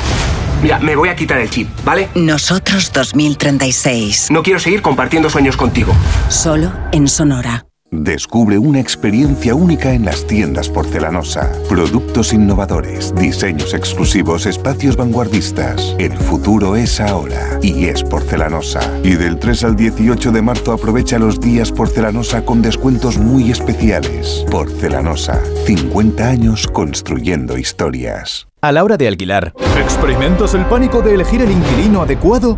Mira, 0.61 0.79
me 0.79 0.95
voy 0.95 1.09
a 1.09 1.17
quitar 1.17 1.37
el 1.37 1.49
chip, 1.49 1.67
¿vale? 1.83 2.07
Nosotros 2.15 2.93
2036. 2.93 4.31
No 4.31 4.41
quiero 4.41 4.61
seguir 4.61 4.81
compartiendo 4.81 5.29
sueños 5.29 5.57
contigo. 5.57 5.93
Solo 6.29 6.71
en 6.93 7.09
Sonora. 7.09 7.65
Descubre 7.93 8.57
una 8.57 8.79
experiencia 8.79 9.53
única 9.53 9.91
en 9.91 10.05
las 10.05 10.25
tiendas 10.25 10.69
porcelanosa. 10.69 11.51
Productos 11.67 12.31
innovadores, 12.31 13.13
diseños 13.15 13.73
exclusivos, 13.73 14.45
espacios 14.45 14.95
vanguardistas. 14.95 15.93
El 15.99 16.13
futuro 16.13 16.77
es 16.77 17.01
ahora 17.01 17.59
y 17.61 17.87
es 17.87 18.01
porcelanosa. 18.01 18.79
Y 19.03 19.15
del 19.15 19.37
3 19.37 19.65
al 19.65 19.75
18 19.75 20.31
de 20.31 20.41
marzo 20.41 20.71
aprovecha 20.71 21.19
los 21.19 21.41
días 21.41 21.69
porcelanosa 21.69 22.45
con 22.45 22.61
descuentos 22.61 23.17
muy 23.17 23.51
especiales. 23.51 24.45
Porcelanosa, 24.49 25.41
50 25.65 26.25
años 26.25 26.67
construyendo 26.67 27.57
historias. 27.57 28.47
A 28.61 28.71
la 28.71 28.85
hora 28.85 28.95
de 28.95 29.09
alquilar, 29.09 29.53
¿experimentas 29.77 30.53
el 30.53 30.65
pánico 30.67 31.01
de 31.01 31.15
elegir 31.15 31.41
el 31.41 31.51
inquilino 31.51 32.03
adecuado? 32.03 32.57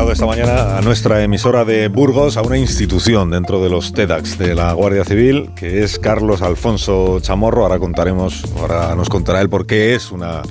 Invitado 0.00 0.12
esta 0.12 0.26
mañana 0.26 0.78
a 0.78 0.80
nuestra 0.80 1.22
emisora 1.22 1.64
de 1.64 1.88
Burgos, 1.88 2.36
a 2.36 2.42
una 2.42 2.56
institución 2.56 3.30
dentro 3.30 3.62
de 3.62 3.68
los 3.68 3.92
TEDx 3.92 4.38
de 4.38 4.54
la 4.54 4.72
Guardia 4.72 5.04
Civil, 5.04 5.50
que 5.54 5.82
es 5.82 5.98
Carlos 5.98 6.40
Alfonso 6.40 7.20
Chamorro. 7.20 7.64
Ahora 7.64 7.78
contaremos, 7.78 8.44
ahora 8.58 8.94
nos 8.94 9.10
contará 9.10 9.42
él 9.42 9.50
por 9.50 9.66
qué 9.66 9.94
es 9.94 10.10
una, 10.10 10.42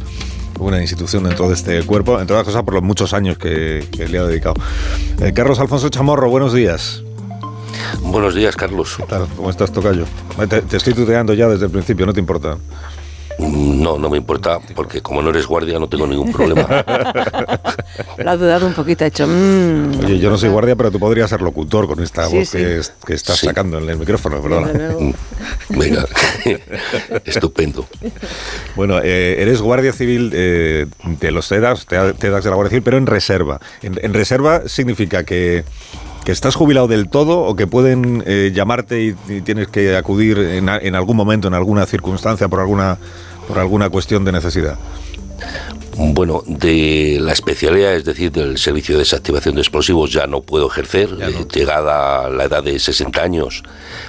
una 0.60 0.82
institución 0.82 1.24
dentro 1.24 1.48
de 1.48 1.56
este 1.56 1.82
cuerpo, 1.84 2.20
entre 2.20 2.36
otras 2.36 2.46
cosas 2.46 2.64
por 2.64 2.76
los 2.76 2.84
muchos 2.84 3.14
años 3.14 3.40
que, 3.40 3.88
que 3.92 4.08
le 4.08 4.20
ha 4.20 4.24
dedicado. 4.24 4.56
Eh, 5.20 5.34
Carlos 5.34 5.60
Alfonso 5.60 5.90
Chamorro, 5.90 6.30
buenos 6.30 6.54
días. 6.54 7.02
Buenos 8.04 8.36
días, 8.36 8.56
Carlos. 8.56 8.98
¿Qué 8.98 9.04
tal? 9.04 9.28
¿Cómo 9.36 9.50
estás, 9.50 9.72
Tocayo? 9.72 10.06
Te, 10.48 10.62
te 10.62 10.78
estoy 10.78 10.94
tuteando 10.94 11.34
ya 11.34 11.48
desde 11.48 11.66
el 11.66 11.72
principio, 11.72 12.06
¿no 12.06 12.14
te 12.14 12.20
importa? 12.20 12.58
No, 13.40 13.98
no 13.98 14.10
me 14.10 14.18
importa, 14.18 14.60
porque 14.76 15.02
como 15.02 15.22
no 15.22 15.30
eres 15.30 15.48
guardia 15.48 15.80
no 15.80 15.88
tengo 15.88 16.06
ningún 16.06 16.32
problema. 16.32 16.68
Lo 18.18 18.30
ha 18.32 18.36
dudado 18.38 18.68
un 18.68 18.74
poquito, 18.74 19.06
ha 19.06 19.08
hecho... 19.08 19.26
mm. 19.28 20.00
Oye, 20.04 20.20
yo 20.20 20.30
no 20.30 20.38
soy 20.38 20.50
guardia, 20.50 20.76
pero 20.76 20.92
tú 20.92 21.00
podrías 21.00 21.30
ser 21.30 21.42
locutor 21.42 21.88
con 21.88 22.04
esta 22.04 22.28
Sí, 22.28 22.38
voz 22.38 22.50
sí. 22.50 22.58
Que, 22.58 22.78
es- 22.80 22.94
que 23.06 23.14
estás 23.14 23.40
sacando 23.40 23.78
en 23.78 23.90
el 23.90 23.98
micrófono, 23.98 24.42
perdona. 24.42 24.72
Venga, 25.70 26.06
estupendo. 27.26 27.88
Bueno, 28.76 29.00
eh, 29.02 29.38
eres 29.42 29.62
guardia 29.62 29.94
civil 29.94 30.32
eh, 30.34 30.88
de 31.20 31.32
los 31.32 31.48
TEDAX, 31.48 31.86
TEDAX 31.86 32.44
de 32.44 32.50
la 32.50 32.56
Guardia 32.56 32.70
Civil, 32.72 32.84
pero 32.84 32.98
en 32.98 33.06
reserva. 33.08 33.60
En, 33.82 33.98
en 34.02 34.14
reserva 34.14 34.64
significa 34.68 35.24
que, 35.24 35.64
que 36.24 36.32
estás 36.32 36.56
jubilado 36.56 36.88
del 36.88 37.10
todo 37.10 37.40
o 37.40 37.56
que 37.56 37.68
pueden 37.68 38.24
eh, 38.26 38.52
llamarte 38.54 39.04
y, 39.04 39.16
y 39.28 39.42
tienes 39.42 39.68
que 39.68 39.96
acudir 39.96 40.38
en, 40.38 40.96
algún 40.96 41.18
momento, 41.18 41.48
en 41.48 41.54
alguna 41.54 41.86
circunstancia, 41.86 42.48
por 42.48 42.60
alguna, 42.60 42.98
por 43.48 43.60
alguna 43.60 43.90
cuestión 43.90 44.26
de 44.26 44.32
necesidad. 44.32 44.78
Bueno, 45.98 46.44
de 46.46 47.18
la 47.20 47.34
especialidad, 47.34 47.94
es 47.94 48.06
decir, 48.06 48.32
del 48.32 48.58
servicio 48.58 48.96
de 48.96 49.00
desactivación 49.00 49.56
de 49.56 49.62
explosivos, 49.62 50.12
ya 50.12 50.28
no 50.28 50.42
puedo 50.42 50.68
ejercer. 50.68 51.10
Eh, 51.22 51.46
Llegada 51.52 52.30
la 52.30 52.46
edad 52.46 52.64
de 52.64 52.80
60 52.80 53.22
años, 53.22 53.64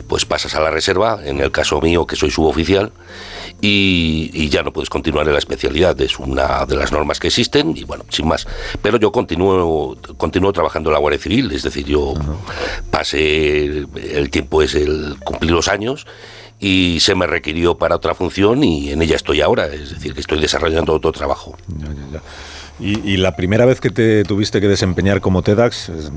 pues 0.07 0.25
pasas 0.25 0.55
a 0.55 0.61
la 0.61 0.71
reserva, 0.71 1.21
en 1.25 1.41
el 1.41 1.51
caso 1.51 1.81
mío, 1.81 2.07
que 2.07 2.17
soy 2.17 2.31
suboficial, 2.31 2.93
y, 3.61 4.31
y 4.33 4.49
ya 4.49 4.63
no 4.63 4.73
puedes 4.73 4.91
continuar 4.91 5.27
en 5.27 5.33
la 5.33 5.39
especialidad. 5.39 6.01
Es 6.01 6.19
una 6.19 6.67
de 6.67 6.77
las 6.77 6.93
normas 6.93 7.19
que 7.21 7.29
existen, 7.29 7.77
y 7.77 7.85
bueno, 7.85 8.05
sin 8.09 8.29
más. 8.29 8.47
Pero 8.83 8.99
yo 8.99 9.13
continúo, 9.13 9.97
continúo 10.17 10.53
trabajando 10.53 10.91
en 10.91 10.95
la 10.95 11.01
Guardia 11.01 11.21
Civil, 11.21 11.51
es 11.53 11.63
decir, 11.63 11.87
yo 11.87 12.15
pasé, 12.91 13.65
el 13.65 14.31
tiempo 14.31 14.63
es 14.63 14.75
el 14.75 15.17
cumplir 15.25 15.53
los 15.53 15.69
años, 15.69 16.07
y 16.61 16.99
se 17.01 17.15
me 17.15 17.27
requirió 17.27 17.79
para 17.79 17.97
otra 17.97 18.15
función 18.15 18.63
y 18.63 18.91
en 18.91 19.01
ella 19.01 19.17
estoy 19.17 19.41
ahora, 19.41 19.67
es 19.69 19.91
decir, 19.91 20.13
que 20.13 20.21
estoy 20.21 20.41
desarrollando 20.41 20.93
otro 20.93 21.11
trabajo. 21.11 21.57
Y, 22.81 23.19
la 23.19 23.37
primera 23.37 23.67
vez 23.67 23.79
que 23.79 23.91
te 23.91 24.25
tuviste 24.25 24.59
que 24.59 24.67
desempeñar 24.67 25.21
como 25.21 25.43
TEDx, 25.43 25.91
es- 25.91 26.11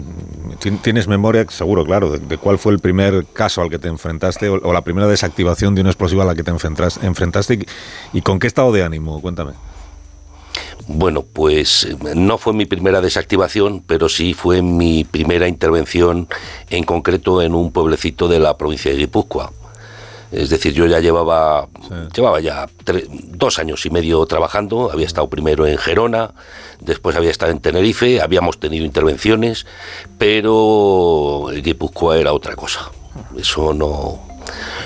ti- 0.60 0.72
¿tienes 0.81 1.10
memoria, 1.10 1.46
seguro, 1.49 1.83
claro, 1.83 2.12
de, 2.17 2.38
cuál 2.38 2.58
fue 2.58 2.72
el 2.72 2.79
primer 2.79 3.26
caso 3.33 3.62
al 3.62 3.69
que 3.69 3.79
te 3.79 3.90
enfrentaste 3.90 4.47
o, 4.47 4.72
la 4.72 4.81
primera 4.81 5.08
desactivación 5.08 5.76
de 5.76 5.81
un 5.81 5.88
explosivo 5.88 6.22
a 6.22 6.26
la 6.26 6.35
que 6.35 6.44
te 6.44 6.51
enfrentas- 6.51 7.03
enfrentaste 7.03 7.65
y, 8.13 8.22
con 8.22 8.40
qué 8.40 8.47
estado 8.47 8.72
de 8.72 8.83
ánimo? 8.83 9.19
Cuéntame. 9.22 9.51
Bueno, 10.88 11.24
pues 11.24 11.88
no 12.15 12.38
fue 12.38 12.53
mi 12.53 12.65
primera 12.65 13.01
desactivación, 13.01 13.83
pero 13.85 14.08
sí 14.08 14.33
fue 14.33 14.62
mi 14.62 15.03
primera 15.03 15.47
intervención 15.49 16.28
en 16.69 16.83
concreto 16.85 17.42
en 17.42 17.56
un 17.56 17.72
pueblecito 17.72 18.28
de 18.29 18.40
la 18.40 18.58
provincia 18.58 18.92
de 18.92 18.97
Guipúzcoa. 18.97 19.51
Es 20.33 20.49
decir, 20.49 20.74
yo 20.74 20.88
ya 20.88 20.99
llevaba, 20.99 21.67
llevaba 22.16 22.40
ya 22.42 22.67
dos 23.38 23.60
años 23.60 23.85
y 23.85 23.92
medio 23.92 24.26
trabajando, 24.26 24.90
había 24.92 25.06
estado 25.06 25.30
primero 25.30 25.67
en 25.67 25.78
Gerona, 25.78 26.32
después 26.80 27.16
había 27.16 27.30
estado 27.30 27.51
en 27.51 27.60
Tenerife, 27.60 28.19
habíamos 28.19 28.60
tenido 28.60 28.83
intervenciones, 28.83 29.66
pero 30.17 31.49
el 31.51 31.62
Guipúzcoa 31.62 32.17
era 32.17 32.33
otra 32.33 32.56
cosa. 32.56 32.90
Eso 33.38 33.74
no, 33.76 34.19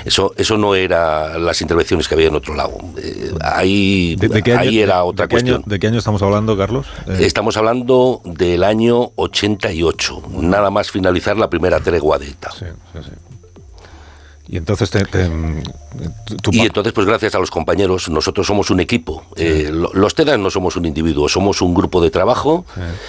eso, 0.03 0.33
eso 0.35 0.57
no 0.57 0.75
era 0.75 1.37
las 1.39 1.61
intervenciones 1.61 2.07
que 2.09 2.15
había 2.15 2.27
en 2.27 2.35
otro 2.35 2.53
lado. 2.53 2.73
Eh, 2.97 3.31
ahí 3.41 4.15
¿De, 4.17 4.27
de 4.27 4.43
qué 4.43 4.53
ahí 4.53 4.79
era 4.79 5.03
otra 5.05 5.27
de 5.27 5.29
qué 5.29 5.35
año- 5.37 5.53
cuestión. 5.53 5.63
¿De 5.71 5.79
qué 5.79 5.87
año 5.87 5.97
estamos 5.99 6.21
hablando, 6.21 6.57
Carlos? 6.57 6.87
Eh, 7.07 7.19
Estamos 7.21 7.55
hablando 7.55 8.21
del 8.25 8.65
año 8.65 9.11
88, 9.15 10.23
nada 10.41 10.69
más 10.71 10.91
finalizar 10.91 11.37
la 11.37 11.49
primera 11.49 11.79
tregua 11.79 12.17
de 12.19 12.27
ETA. 12.31 12.51
Y 14.49 14.57
entonces 14.57 14.89
te, 14.89 15.03
te- 15.05 15.29
tu- 16.25 16.37
tu 16.37 16.51
Y 16.53 16.61
entonces, 16.61 16.93
pues 16.93 17.05
gracias 17.05 17.35
a 17.35 17.39
los 17.39 17.51
compañeros, 17.51 18.07
nosotros 18.09 18.47
somos 18.47 18.69
un 18.69 18.79
equipo. 18.79 19.25
Eh, 19.35 19.69
lo- 19.71 19.91
los 19.93 20.15
TEDAS 20.15 20.39
no 20.39 20.49
somos 20.49 20.75
un 20.77 20.85
individuo, 20.85 21.27
somos 21.27 21.61
un 21.61 21.73
grupo 21.73 22.01
de 22.01 22.09
trabajo 22.09 22.65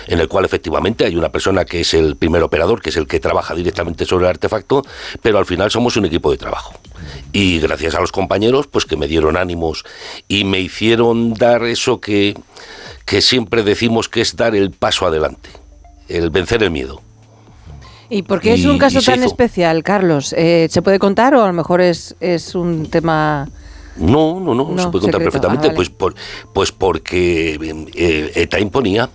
en 0.08 0.18
el 0.20 0.28
cual 0.28 0.44
efectivamente 0.44 1.04
hay 1.04 1.16
una 1.16 1.28
persona 1.30 1.64
que 1.64 1.80
es 1.82 1.94
el 1.94 2.16
primer 2.16 2.42
operador, 2.42 2.80
que 2.82 2.90
es 2.90 2.96
el 2.96 3.06
que 3.06 3.20
trabaja 3.20 3.54
directamente 3.54 4.04
sobre 4.04 4.24
el 4.26 4.30
artefacto, 4.30 4.84
pero 5.22 5.38
al 5.38 5.46
final 5.46 5.70
somos 5.70 5.96
un 5.96 6.06
equipo 6.06 6.30
de 6.30 6.38
trabajo. 6.38 6.74
Y 7.32 7.60
gracias 7.60 7.94
a 7.94 8.00
los 8.00 8.10
compañeros, 8.10 8.66
pues 8.66 8.84
que 8.84 8.96
me 8.96 9.06
dieron 9.06 9.36
ánimos 9.36 9.84
y 10.26 10.44
me 10.44 10.58
hicieron 10.60 11.34
dar 11.34 11.62
eso 11.64 12.00
que, 12.00 12.36
que 13.04 13.22
siempre 13.22 13.62
decimos 13.62 14.08
que 14.08 14.20
es 14.22 14.34
dar 14.34 14.56
el 14.56 14.72
paso 14.72 15.06
adelante, 15.06 15.50
el 16.08 16.30
vencer 16.30 16.62
el 16.64 16.70
miedo. 16.72 17.00
¿Y 18.10 18.22
por 18.22 18.40
qué 18.40 18.54
es 18.54 18.64
un 18.64 18.78
caso 18.78 19.00
tan 19.02 19.18
hizo. 19.20 19.26
especial, 19.26 19.82
Carlos? 19.82 20.34
Eh, 20.36 20.68
¿Se 20.70 20.80
puede 20.82 20.98
contar 20.98 21.34
o 21.34 21.42
a 21.44 21.46
lo 21.46 21.52
mejor 21.52 21.80
es, 21.80 22.14
es 22.20 22.54
un 22.54 22.86
tema... 22.90 23.48
No, 23.96 24.38
no, 24.40 24.54
no, 24.54 24.70
No, 24.70 24.82
se 24.82 24.88
puede 24.88 25.02
contar 25.02 25.02
secreto. 25.02 25.18
perfectamente. 25.24 25.66
Ah, 25.66 25.70
vale. 25.70 25.76
pues, 25.76 25.90
por, 25.90 26.14
pues 26.52 26.72
porque 26.72 27.58
eh, 27.94 28.32
ETA 28.34 28.60
imponía. 28.60 29.10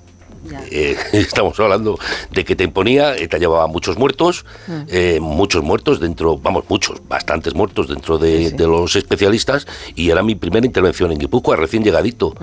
Eh, 0.70 0.98
estamos 1.14 1.58
hablando 1.62 1.98
de 2.32 2.44
que 2.44 2.56
te 2.58 2.66
imponía, 2.66 3.16
ETA 3.16 3.38
llevaba 3.38 3.66
muchos 3.68 3.98
muertos, 3.98 4.46
Mm. 4.68 4.72
eh, 4.90 5.20
muchos 5.22 5.64
muertos 5.64 6.02
dentro, 6.02 6.38
vamos, 6.38 6.66
muchos, 6.68 7.02
bastantes 7.08 7.56
muertos 7.56 7.88
dentro 7.88 8.18
de, 8.18 8.52
de 8.52 8.68
los 8.68 8.96
especialistas, 8.98 9.66
y 9.96 10.10
era 10.10 10.22
mi 10.22 10.36
primera 10.36 10.66
intervención 10.66 11.14
en 11.14 11.18
Guipúzcoa, 11.20 11.56
recién 11.56 11.82
llegadito. 11.84 12.36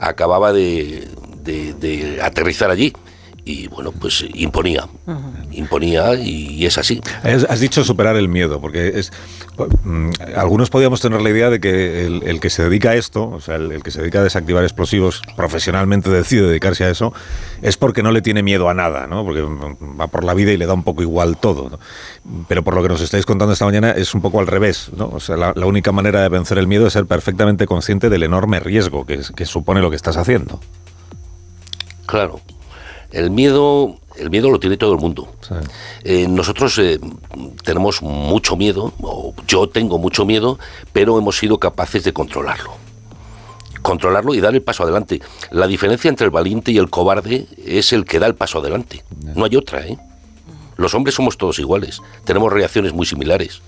Acababa 0.00 0.52
de, 0.54 1.06
de- 1.44 1.74
de 1.74 2.20
aterrizar 2.22 2.70
allí. 2.70 2.94
Y 3.46 3.68
bueno, 3.68 3.92
pues 3.92 4.24
imponía, 4.32 4.88
imponía 5.52 6.14
y 6.14 6.64
es 6.64 6.78
así. 6.78 7.02
Has, 7.22 7.60
dicho 7.60 7.84
superar 7.84 8.16
el 8.16 8.26
miedo, 8.26 8.58
porque 8.58 8.98
es 8.98 9.12
mm, 9.84 10.10
algunos 10.34 10.70
podíamos 10.70 11.02
tener 11.02 11.20
la 11.20 11.28
idea 11.28 11.50
de 11.50 11.60
que 11.60 12.06
el, 12.06 12.22
el 12.22 12.40
que 12.40 12.48
se 12.48 12.64
dedica 12.64 12.90
a 12.90 12.94
esto, 12.94 13.28
o 13.28 13.40
sea, 13.40 13.56
el, 13.56 13.70
el 13.70 13.82
que 13.82 13.90
se 13.90 14.00
dedica 14.00 14.20
a 14.20 14.22
desactivar 14.22 14.64
explosivos 14.64 15.20
profesionalmente 15.36 16.08
decide 16.08 16.46
dedicarse 16.46 16.84
a 16.84 16.90
eso, 16.90 17.12
es 17.60 17.76
porque 17.76 18.02
no 18.02 18.12
le 18.12 18.22
tiene 18.22 18.42
miedo 18.42 18.70
a 18.70 18.74
nada, 18.74 19.06
¿no? 19.06 19.24
Porque 19.26 19.42
va 19.42 20.06
por 20.06 20.24
la 20.24 20.32
vida 20.32 20.52
y 20.52 20.56
le 20.56 20.64
da 20.64 20.72
un 20.72 20.82
poco 20.82 21.02
igual 21.02 21.36
todo. 21.36 21.68
¿no? 21.68 21.78
Pero 22.48 22.64
por 22.64 22.74
lo 22.74 22.82
que 22.82 22.88
nos 22.88 23.02
estáis 23.02 23.26
contando 23.26 23.52
esta 23.52 23.66
mañana 23.66 23.90
es 23.90 24.14
un 24.14 24.22
poco 24.22 24.40
al 24.40 24.46
revés, 24.46 24.90
¿no? 24.96 25.10
O 25.12 25.20
sea, 25.20 25.36
la, 25.36 25.52
la 25.54 25.66
única 25.66 25.92
manera 25.92 26.22
de 26.22 26.30
vencer 26.30 26.56
el 26.56 26.66
miedo 26.66 26.86
es 26.86 26.94
ser 26.94 27.04
perfectamente 27.04 27.66
consciente 27.66 28.08
del 28.08 28.22
enorme 28.22 28.58
riesgo 28.58 29.04
que, 29.04 29.20
que 29.36 29.44
supone 29.44 29.82
lo 29.82 29.90
que 29.90 29.96
estás 29.96 30.16
haciendo. 30.16 30.60
Claro. 32.06 32.40
El 33.14 33.30
miedo 33.30 33.96
El 34.16 34.30
miedo 34.30 34.50
lo 34.50 34.60
tiene 34.60 34.76
todo 34.76 34.92
el 34.92 35.00
mundo. 35.00 35.28
Eh, 36.04 36.26
nosotros 36.28 36.78
eh, 36.78 37.00
tenemos 37.64 38.02
mucho 38.02 38.56
miedo, 38.56 38.92
o 39.00 39.34
yo 39.46 39.68
tengo 39.68 39.98
mucho 39.98 40.24
miedo, 40.24 40.58
pero 40.92 41.18
hemos 41.18 41.38
sido 41.38 41.58
capaces 41.58 42.04
de 42.04 42.12
controlarlo. 42.12 42.72
Controlarlo 43.82 44.34
y 44.34 44.40
dar 44.40 44.54
el 44.54 44.62
paso 44.62 44.84
adelante. 44.84 45.20
La 45.50 45.66
diferencia 45.66 46.08
entre 46.08 46.26
el 46.26 46.30
valiente 46.30 46.70
y 46.72 46.78
el 46.78 46.90
cobarde 46.90 47.46
es 47.64 47.92
el 47.92 48.04
que 48.04 48.18
da 48.18 48.26
el 48.26 48.34
paso 48.34 48.58
adelante. 48.58 49.04
No 49.34 49.44
hay 49.44 49.56
otra, 49.56 49.86
¿eh? 49.86 49.98
Los 50.76 50.94
hombres 50.94 51.14
somos 51.14 51.36
todos 51.38 51.58
iguales, 51.58 52.00
tenemos 52.24 52.52
reacciones 52.52 52.92
muy 52.92 53.06
similares. 53.06 53.62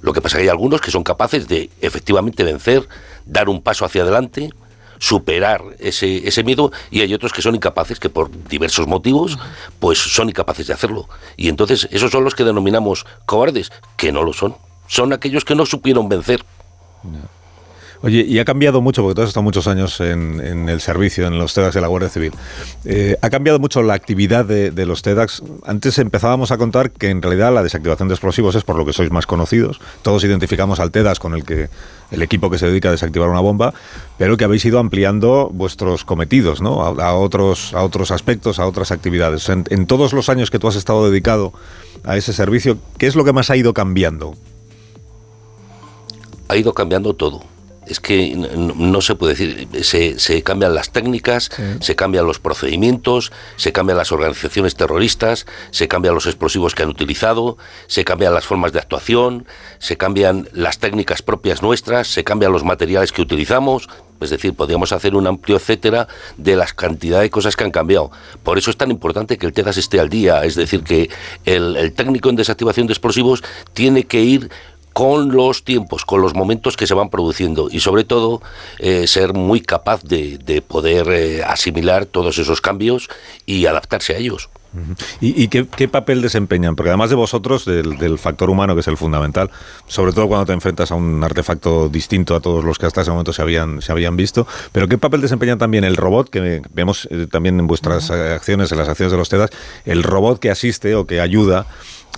Lo 0.00 0.12
que 0.12 0.20
pasa 0.20 0.36
es 0.36 0.38
que 0.38 0.42
hay 0.44 0.48
algunos 0.48 0.80
que 0.80 0.90
son 0.90 1.02
capaces 1.02 1.48
de 1.48 1.70
efectivamente 1.80 2.44
vencer, 2.44 2.88
dar 3.26 3.48
un 3.48 3.62
paso 3.62 3.84
hacia 3.84 4.02
adelante, 4.02 4.50
superar 4.98 5.62
ese, 5.78 6.26
ese 6.28 6.44
miedo 6.44 6.72
y 6.90 7.00
hay 7.00 7.14
otros 7.14 7.32
que 7.32 7.42
son 7.42 7.54
incapaces, 7.54 8.00
que 8.00 8.10
por 8.10 8.30
diversos 8.48 8.86
motivos, 8.86 9.38
pues 9.78 9.98
son 9.98 10.28
incapaces 10.28 10.66
de 10.66 10.74
hacerlo. 10.74 11.08
Y 11.36 11.48
entonces 11.48 11.88
esos 11.90 12.10
son 12.10 12.24
los 12.24 12.34
que 12.34 12.44
denominamos 12.44 13.06
cobardes, 13.26 13.72
que 13.96 14.12
no 14.12 14.22
lo 14.22 14.32
son. 14.32 14.56
Son 14.86 15.12
aquellos 15.12 15.44
que 15.44 15.54
no 15.54 15.66
supieron 15.66 16.08
vencer. 16.08 16.44
Oye, 18.00 18.24
y 18.28 18.38
ha 18.38 18.44
cambiado 18.44 18.80
mucho, 18.80 19.02
porque 19.02 19.16
tú 19.16 19.22
has 19.22 19.28
estado 19.28 19.42
muchos 19.42 19.66
años 19.66 20.00
en, 20.00 20.68
el 20.68 20.80
servicio, 20.80 21.26
en 21.26 21.36
los 21.36 21.52
TEDx 21.52 21.74
de 21.74 21.80
la 21.80 21.88
Guardia 21.88 22.08
Civil. 22.08 22.32
Eh, 22.84 23.16
ha 23.20 23.28
cambiado 23.28 23.58
mucho 23.58 23.82
la 23.82 23.94
actividad 23.94 24.44
de, 24.44 24.86
los 24.86 25.02
TEDx. 25.02 25.42
Antes 25.66 25.98
empezábamos 25.98 26.52
a 26.52 26.58
contar 26.58 26.92
que 26.92 27.10
en 27.10 27.20
realidad 27.22 27.52
la 27.52 27.62
desactivación 27.62 28.08
de 28.08 28.14
explosivos 28.14 28.54
es 28.54 28.62
por 28.62 28.76
lo 28.76 28.86
que 28.86 28.92
sois 28.92 29.10
más 29.10 29.26
conocidos. 29.26 29.80
Todos 30.02 30.22
identificamos 30.22 30.78
al 30.78 30.92
TEDx 30.92 31.18
con 31.18 31.34
el 31.34 31.44
que 31.44 31.70
el 32.12 32.22
equipo 32.22 32.50
que 32.50 32.58
se 32.58 32.66
dedica 32.66 32.88
a 32.88 32.92
desactivar 32.92 33.28
una 33.28 33.40
bomba, 33.40 33.74
pero 34.16 34.36
que 34.36 34.44
habéis 34.44 34.64
ido 34.64 34.78
ampliando 34.78 35.50
vuestros 35.52 36.04
cometidos, 36.04 36.62
¿no? 36.62 36.80
A, 36.82 37.14
otros, 37.14 37.74
a 37.74 37.82
otros 37.82 38.12
aspectos, 38.12 38.60
a 38.60 38.66
otras 38.66 38.92
actividades. 38.92 39.48
En, 39.48 39.64
en 39.70 39.86
todos 39.86 40.12
los 40.12 40.28
años 40.28 40.50
que 40.50 40.60
tú 40.60 40.68
has 40.68 40.76
estado 40.76 41.10
dedicado 41.10 41.52
a 42.04 42.16
ese 42.16 42.32
servicio, 42.32 42.78
¿qué 42.96 43.08
es 43.08 43.16
lo 43.16 43.24
que 43.24 43.32
más 43.32 43.50
ha 43.50 43.56
ido 43.56 43.74
cambiando? 43.74 44.36
Ha 46.48 46.56
ido 46.56 46.72
cambiando 46.72 47.12
todo 47.14 47.57
es 47.88 48.00
que 48.00 48.34
no, 48.36 49.00
se 49.00 49.14
puede 49.14 49.34
decir, 49.34 49.68
se, 49.82 50.18
se 50.18 50.42
cambian 50.42 50.74
las 50.74 50.90
técnicas, 50.90 51.50
se 51.80 51.96
cambian 51.96 52.26
los 52.26 52.38
procedimientos, 52.38 53.32
se 53.56 53.72
cambian 53.72 53.98
las 53.98 54.12
organizaciones 54.12 54.74
terroristas, 54.74 55.46
se 55.70 55.88
cambian 55.88 56.14
los 56.14 56.26
explosivos 56.26 56.74
que 56.74 56.82
han 56.82 56.88
utilizado, 56.88 57.56
se 57.86 58.04
cambian 58.04 58.34
las 58.34 58.46
formas 58.46 58.72
de 58.72 58.78
actuación, 58.78 59.46
se 59.78 59.96
cambian 59.96 60.48
las 60.52 60.78
técnicas 60.78 61.22
propias 61.22 61.62
nuestras, 61.62 62.08
se 62.08 62.24
cambian 62.24 62.52
los 62.52 62.64
materiales 62.64 63.12
que 63.12 63.22
utilizamos, 63.22 63.88
es 64.20 64.30
decir, 64.30 64.54
podríamos 64.54 64.92
hacer 64.92 65.14
un 65.14 65.26
amplio 65.26 65.56
etcétera 65.56 66.08
de 66.36 66.56
las 66.56 66.74
cantidades 66.74 67.26
de 67.26 67.30
cosas 67.30 67.56
que 67.56 67.64
han 67.64 67.70
cambiado. 67.70 68.10
Por 68.42 68.58
eso 68.58 68.70
es 68.70 68.76
tan 68.76 68.90
importante 68.90 69.38
que 69.38 69.46
el 69.46 69.52
TEDAS 69.52 69.76
esté 69.76 70.00
al 70.00 70.08
día. 70.08 70.44
Es 70.44 70.56
decir, 70.56 70.82
que 70.82 71.08
el, 71.44 71.76
el 71.76 71.92
técnico 71.92 72.28
en 72.28 72.36
desactivación 72.36 72.86
de 72.86 72.92
explosivos 72.92 73.44
tiene 73.74 74.04
que 74.04 74.20
ir 74.20 74.50
con 74.98 75.30
los 75.30 75.62
tiempos, 75.62 76.04
con 76.04 76.20
los 76.20 76.34
momentos 76.34 76.76
que 76.76 76.88
se 76.88 76.92
van 76.92 77.08
produciendo 77.08 77.68
y 77.70 77.78
sobre 77.78 78.02
todo 78.02 78.42
eh, 78.80 79.06
ser 79.06 79.32
muy 79.32 79.60
capaz 79.60 80.02
de, 80.02 80.60
poder 80.66 81.06
eh, 81.10 81.44
asimilar 81.44 82.04
todos 82.04 82.36
esos 82.38 82.60
cambios 82.60 83.08
y 83.46 83.66
adaptarse 83.66 84.16
a 84.16 84.18
ellos. 84.18 84.48
¿Y, 85.20 85.48
qué, 85.48 85.88
papel 85.88 86.22
desempeñan? 86.22 86.76
Porque 86.76 86.90
además 86.90 87.10
de 87.10 87.16
vosotros, 87.16 87.64
del, 87.64 88.18
factor 88.18 88.50
humano, 88.50 88.74
que 88.74 88.80
es 88.80 88.88
el 88.88 88.96
fundamental, 88.96 89.50
sobre 89.86 90.12
todo 90.12 90.28
cuando 90.28 90.46
te 90.46 90.52
enfrentas 90.52 90.92
a 90.92 90.94
un 90.94 91.22
artefacto 91.24 91.88
distinto 91.88 92.34
a 92.34 92.40
todos 92.40 92.64
los 92.64 92.78
que 92.78 92.86
hasta 92.86 93.02
ese 93.02 93.10
momento 93.10 93.32
se 93.32 93.42
habían, 93.42 93.80
se 93.82 93.92
habían 93.92 94.16
visto, 94.16 94.46
pero 94.72 94.88
¿qué 94.88 94.98
papel 94.98 95.20
desempeña 95.20 95.56
también 95.56 95.84
el 95.84 95.96
robot, 95.96 96.28
que 96.28 96.62
vemos 96.72 97.08
eh, 97.10 97.26
también 97.30 97.58
en 97.58 97.66
vuestras 97.66 98.10
acciones, 98.10 98.70
en 98.72 98.78
las 98.78 98.88
acciones 98.88 99.12
de 99.12 99.18
los 99.18 99.28
TEDAS, 99.28 99.50
el 99.84 100.02
robot 100.02 100.38
que 100.38 100.50
asiste 100.50 100.94
o 100.94 101.06
que 101.06 101.20
ayuda 101.20 101.66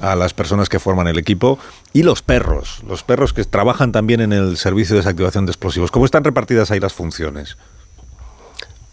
a 0.00 0.16
las 0.16 0.34
personas 0.34 0.68
que 0.68 0.78
forman 0.78 1.08
el 1.08 1.18
equipo 1.18 1.58
y 1.92 2.02
los 2.02 2.22
perros, 2.22 2.82
los 2.86 3.02
perros 3.02 3.32
que 3.32 3.44
trabajan 3.44 3.92
también 3.92 4.20
en 4.20 4.32
el 4.32 4.56
servicio 4.56 4.94
de 4.94 5.00
desactivación 5.00 5.46
de 5.46 5.52
explosivos. 5.52 5.90
¿Cómo 5.90 6.04
están 6.04 6.24
repartidas 6.24 6.70
ahí 6.70 6.80
las 6.80 6.94
funciones? 6.94 7.56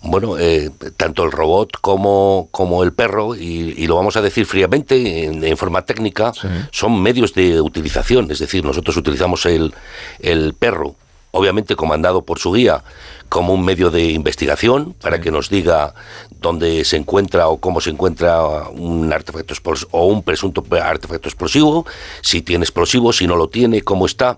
Bueno, 0.01 0.37
eh, 0.37 0.69
tanto 0.95 1.23
el 1.23 1.31
robot 1.31 1.79
como, 1.81 2.47
como 2.51 2.83
el 2.83 2.93
perro, 2.93 3.35
y, 3.35 3.85
lo 3.87 3.95
vamos 3.95 4.15
a 4.15 4.21
decir 4.21 4.45
fríamente, 4.45 5.25
en, 5.25 5.57
forma 5.57 5.83
técnica, 5.83 6.31
son 6.71 7.01
medios 7.01 7.33
de 7.33 7.59
utilización. 7.61 8.31
Es 8.31 8.39
decir, 8.39 8.63
nosotros 8.63 8.95
utilizamos 8.97 9.45
el, 9.45 9.73
el 10.19 10.53
perro 10.53 10.95
obviamente 11.31 11.75
comandado 11.75 12.23
por 12.23 12.39
su 12.39 12.51
guía, 12.53 12.83
como 13.29 13.53
un 13.53 13.63
medio 13.63 13.91
de 13.91 14.05
investigación 14.05 14.93
para 15.01 15.19
que 15.19 15.31
nos 15.31 15.49
diga 15.49 15.93
dónde 16.39 16.85
se 16.85 16.97
encuentra 16.97 17.49
o 17.49 17.57
cómo 17.57 17.81
se 17.81 17.89
encuentra 17.89 18.69
un 18.69 19.11
artefacto 19.11 19.53
o 19.91 20.07
un 20.07 20.23
presunto 20.23 20.63
artefacto 20.81 21.27
explosivo, 21.27 21.85
si 22.21 22.41
tiene 22.41 22.63
explosivo, 22.63 23.11
si 23.11 23.27
no 23.27 23.35
lo 23.35 23.49
tiene, 23.49 23.81
cómo 23.81 24.05
está. 24.05 24.37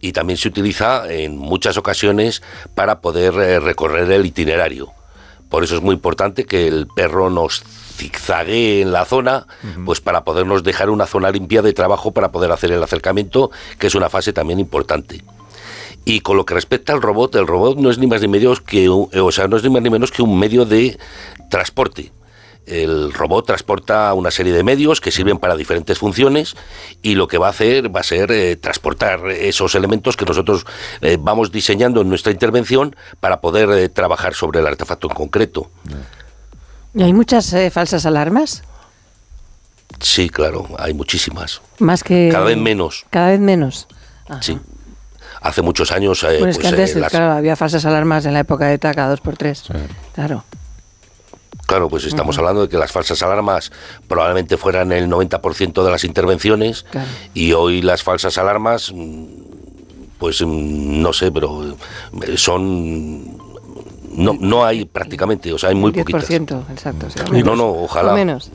Y 0.00 0.12
también 0.12 0.38
se 0.38 0.48
utiliza 0.48 1.12
en 1.12 1.36
muchas 1.36 1.76
ocasiones 1.76 2.42
para 2.74 3.00
poder 3.00 3.34
eh, 3.34 3.60
recorrer 3.60 4.10
el 4.10 4.24
itinerario. 4.24 4.92
Por 5.50 5.64
eso 5.64 5.76
es 5.76 5.82
muy 5.82 5.94
importante 5.94 6.46
que 6.46 6.68
el 6.68 6.86
perro 6.86 7.28
nos 7.28 7.62
zigzague 7.96 8.80
en 8.80 8.92
la 8.92 9.04
zona, 9.04 9.46
pues 9.84 10.00
para 10.00 10.24
podernos 10.24 10.62
dejar 10.62 10.88
una 10.90 11.06
zona 11.06 11.30
limpia 11.30 11.60
de 11.60 11.72
trabajo 11.72 12.12
para 12.12 12.30
poder 12.30 12.52
hacer 12.52 12.72
el 12.72 12.82
acercamiento, 12.82 13.50
que 13.78 13.88
es 13.88 13.94
una 13.94 14.08
fase 14.08 14.32
también 14.32 14.60
importante. 14.60 15.22
Y 16.04 16.20
con 16.20 16.36
lo 16.36 16.46
que 16.46 16.54
respecta 16.54 16.92
al 16.92 17.02
robot, 17.02 17.34
el 17.34 17.46
robot 17.46 17.76
no 17.78 17.90
es 17.90 17.98
ni 17.98 18.06
más 18.06 18.22
ni 18.22 18.28
menos 18.28 18.60
que, 18.60 18.88
o 18.88 19.32
sea, 19.32 19.48
no 19.48 19.56
es 19.56 19.62
ni 19.62 19.70
más 19.70 19.82
ni 19.82 19.90
menos 19.90 20.12
que 20.12 20.22
un 20.22 20.38
medio 20.38 20.64
de 20.64 20.98
transporte. 21.50 22.10
El 22.66 23.12
robot 23.12 23.46
transporta 23.46 24.12
una 24.14 24.30
serie 24.30 24.52
de 24.52 24.62
medios 24.62 25.00
que 25.00 25.10
sirven 25.10 25.38
para 25.38 25.56
diferentes 25.56 25.98
funciones 25.98 26.56
y 27.02 27.14
lo 27.14 27.26
que 27.26 27.38
va 27.38 27.48
a 27.48 27.50
hacer 27.50 27.94
va 27.94 28.00
a 28.00 28.04
ser 28.04 28.30
eh, 28.30 28.56
transportar 28.56 29.28
esos 29.28 29.74
elementos 29.74 30.16
que 30.16 30.24
nosotros 30.24 30.66
eh, 31.00 31.16
vamos 31.20 31.50
diseñando 31.50 32.00
en 32.00 32.08
nuestra 32.08 32.32
intervención 32.32 32.94
para 33.18 33.40
poder 33.40 33.70
eh, 33.70 33.88
trabajar 33.88 34.34
sobre 34.34 34.60
el 34.60 34.66
artefacto 34.66 35.08
en 35.08 35.14
concreto. 35.14 35.70
¿Y 36.94 37.02
hay 37.02 37.12
muchas 37.12 37.54
falsas 37.72 38.06
alarmas? 38.06 38.62
Sí, 40.00 40.28
claro, 40.28 40.68
hay 40.78 40.94
muchísimas. 40.94 41.60
Más 41.78 42.02
que... 42.02 42.30
Cada 42.32 42.44
vez 42.44 42.56
menos. 42.56 43.04
Cada 43.10 43.30
vez 43.30 43.40
menos. 43.40 43.86
Sí 44.40 44.58
hace 45.40 45.62
muchos 45.62 45.90
años. 45.90 46.22
Eh, 46.22 46.36
pues 46.40 46.58
que 46.58 46.68
antes, 46.68 46.94
eh, 46.94 47.02
claro, 47.08 47.32
había 47.32 47.56
falsas 47.56 47.84
alarmas 47.84 48.24
en 48.26 48.34
la 48.34 48.40
época 48.40 48.66
de 48.66 48.74
ETA 48.74 48.94
cada 48.94 49.10
dos 49.10 49.20
por 49.20 49.36
tres. 49.36 49.64
Claro. 50.14 50.44
Claro, 51.70 51.88
pues 51.88 52.04
estamos 52.04 52.36
hablando 52.36 52.62
de 52.62 52.68
que 52.68 52.76
las 52.76 52.90
falsas 52.90 53.22
alarmas 53.22 53.70
probablemente 54.08 54.56
fueran 54.56 54.90
el 54.90 55.08
90% 55.08 55.84
de 55.84 55.90
las 55.92 56.02
intervenciones 56.02 56.84
y 57.32 57.52
hoy 57.52 57.80
las 57.80 58.02
falsas 58.02 58.38
alarmas, 58.38 58.90
mm, 58.92 59.24
pues 60.18 60.42
mm, 60.42 61.00
no 61.00 61.12
sé, 61.12 61.30
pero 61.30 61.62
eh, 62.26 62.36
son 62.36 63.39
no, 64.10 64.36
no 64.38 64.64
hay 64.64 64.84
prácticamente, 64.84 65.52
o 65.52 65.58
sea, 65.58 65.70
hay 65.70 65.74
muy 65.74 65.92
10%, 65.92 66.00
poquitas. 66.00 66.30
exacto. 66.70 67.06
no, 67.44 67.56
no, 67.56 67.68
ojalá. 67.68 68.12
menos. 68.14 68.50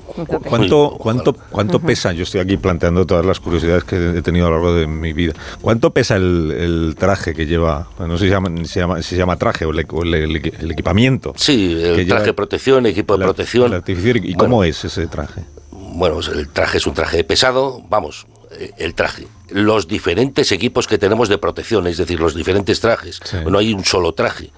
¿Cuánto, 0.50 0.96
cuánto, 0.98 1.34
cuánto 1.34 1.80
pesa? 1.80 2.12
Yo 2.12 2.24
estoy 2.24 2.42
aquí 2.42 2.58
planteando 2.58 3.06
todas 3.06 3.26
las 3.26 3.40
curiosidades 3.40 3.84
que 3.84 4.18
he 4.18 4.22
tenido 4.22 4.48
a 4.48 4.50
lo 4.50 4.56
largo 4.58 4.76
de 4.76 4.88
mi 4.88 5.14
vida. 5.14 5.34
¿Cuánto 5.62 5.92
pesa 5.92 6.18
el, 6.18 6.96
traje 6.98 7.34
que 7.34 7.46
lleva? 7.46 7.88
No 8.00 8.18
sé 8.18 8.26
si 8.26 8.30
se 8.30 8.32
llama, 8.32 8.66
se 8.66 8.80
llama, 8.80 9.02
se 9.02 9.16
llama 9.16 9.38
traje 9.38 9.66
o, 9.66 9.72
el, 9.72 10.72
equipamiento. 10.72 11.34
Sí, 11.38 11.82
el 11.82 12.08
traje 12.08 12.28
de 12.28 12.34
protección, 12.34 12.86
equipo 12.86 13.18
de 13.18 13.26
protección. 13.26 13.84
¿Y 13.88 14.34
cómo 14.36 14.64
es 14.64 14.84
ese 14.86 15.08
traje? 15.08 15.42
Bueno, 15.72 16.20
el 16.20 16.50
traje 16.50 16.78
es 16.78 16.88
un 16.88 16.94
traje 16.94 17.24
pesado, 17.24 17.82
vamos, 17.88 18.28
eh, 18.60 18.72
el 18.78 18.94
traje 18.94 19.28
los 19.50 19.88
diferentes 19.88 20.52
equipos 20.52 20.88
que 20.88 20.98
tenemos 20.98 21.30
de 21.30 21.38
protección, 21.38 21.88
es 21.88 21.98
decir, 21.98 22.20
los 22.20 22.36
diferentes 22.36 22.80
trajes. 22.80 23.20
No 23.46 23.60
hay 23.60 23.74
un 23.74 23.86
solo 23.86 24.14
traje. 24.14 24.52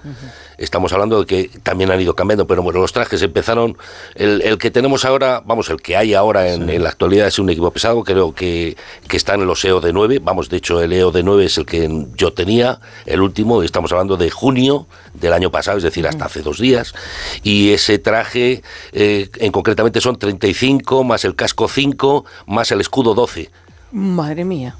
Estamos 0.56 0.92
hablando 0.92 1.20
de 1.20 1.26
que 1.26 1.50
también 1.62 1.90
han 1.90 2.00
ido 2.00 2.14
cambiando, 2.14 2.46
pero 2.46 2.62
bueno, 2.62 2.80
los 2.80 2.92
trajes 2.92 3.22
empezaron. 3.22 3.76
El, 4.14 4.58
que 4.58 4.70
tenemos 4.70 5.04
ahora, 5.04 5.42
vamos, 5.44 5.70
el 5.70 5.80
que 5.80 5.96
hay 5.96 6.14
ahora 6.14 6.52
en, 6.52 6.82
la 6.82 6.88
actualidad 6.88 7.28
es 7.28 7.38
un 7.38 7.50
equipo 7.50 7.70
pesado, 7.70 8.02
creo 8.02 8.34
que, 8.34 8.76
que 9.06 9.16
está 9.16 9.34
en 9.34 9.46
los 9.46 9.64
EO 9.64 9.80
de 9.80 9.92
9. 9.92 10.20
Vamos, 10.22 10.48
de 10.48 10.56
hecho, 10.56 10.80
el 10.82 10.92
EO 10.92 11.10
de 11.10 11.22
9 11.22 11.44
es 11.44 11.58
el 11.58 11.66
que 11.66 12.06
yo 12.16 12.32
tenía, 12.32 12.80
el 13.06 13.20
último, 13.20 13.62
estamos 13.62 13.92
hablando 13.92 14.16
de 14.16 14.30
junio 14.30 14.86
del 15.14 15.32
año 15.32 15.50
pasado, 15.50 15.78
es 15.78 15.84
decir, 15.84 16.06
hasta 16.06 16.24
hace 16.24 16.42
dos 16.42 16.58
días. 16.58 16.94
Y 17.42 17.70
ese 17.72 17.98
traje, 17.98 18.62
eh, 18.92 19.28
en 19.36 19.52
concretamente, 19.52 20.00
son 20.00 20.18
35 20.18 21.04
más 21.04 21.24
el 21.24 21.34
casco 21.34 21.68
5 21.68 22.24
más 22.46 22.72
el 22.72 22.80
escudo 22.80 23.14
12 23.14 23.50
Madre 23.92 24.44
mía. 24.44 24.76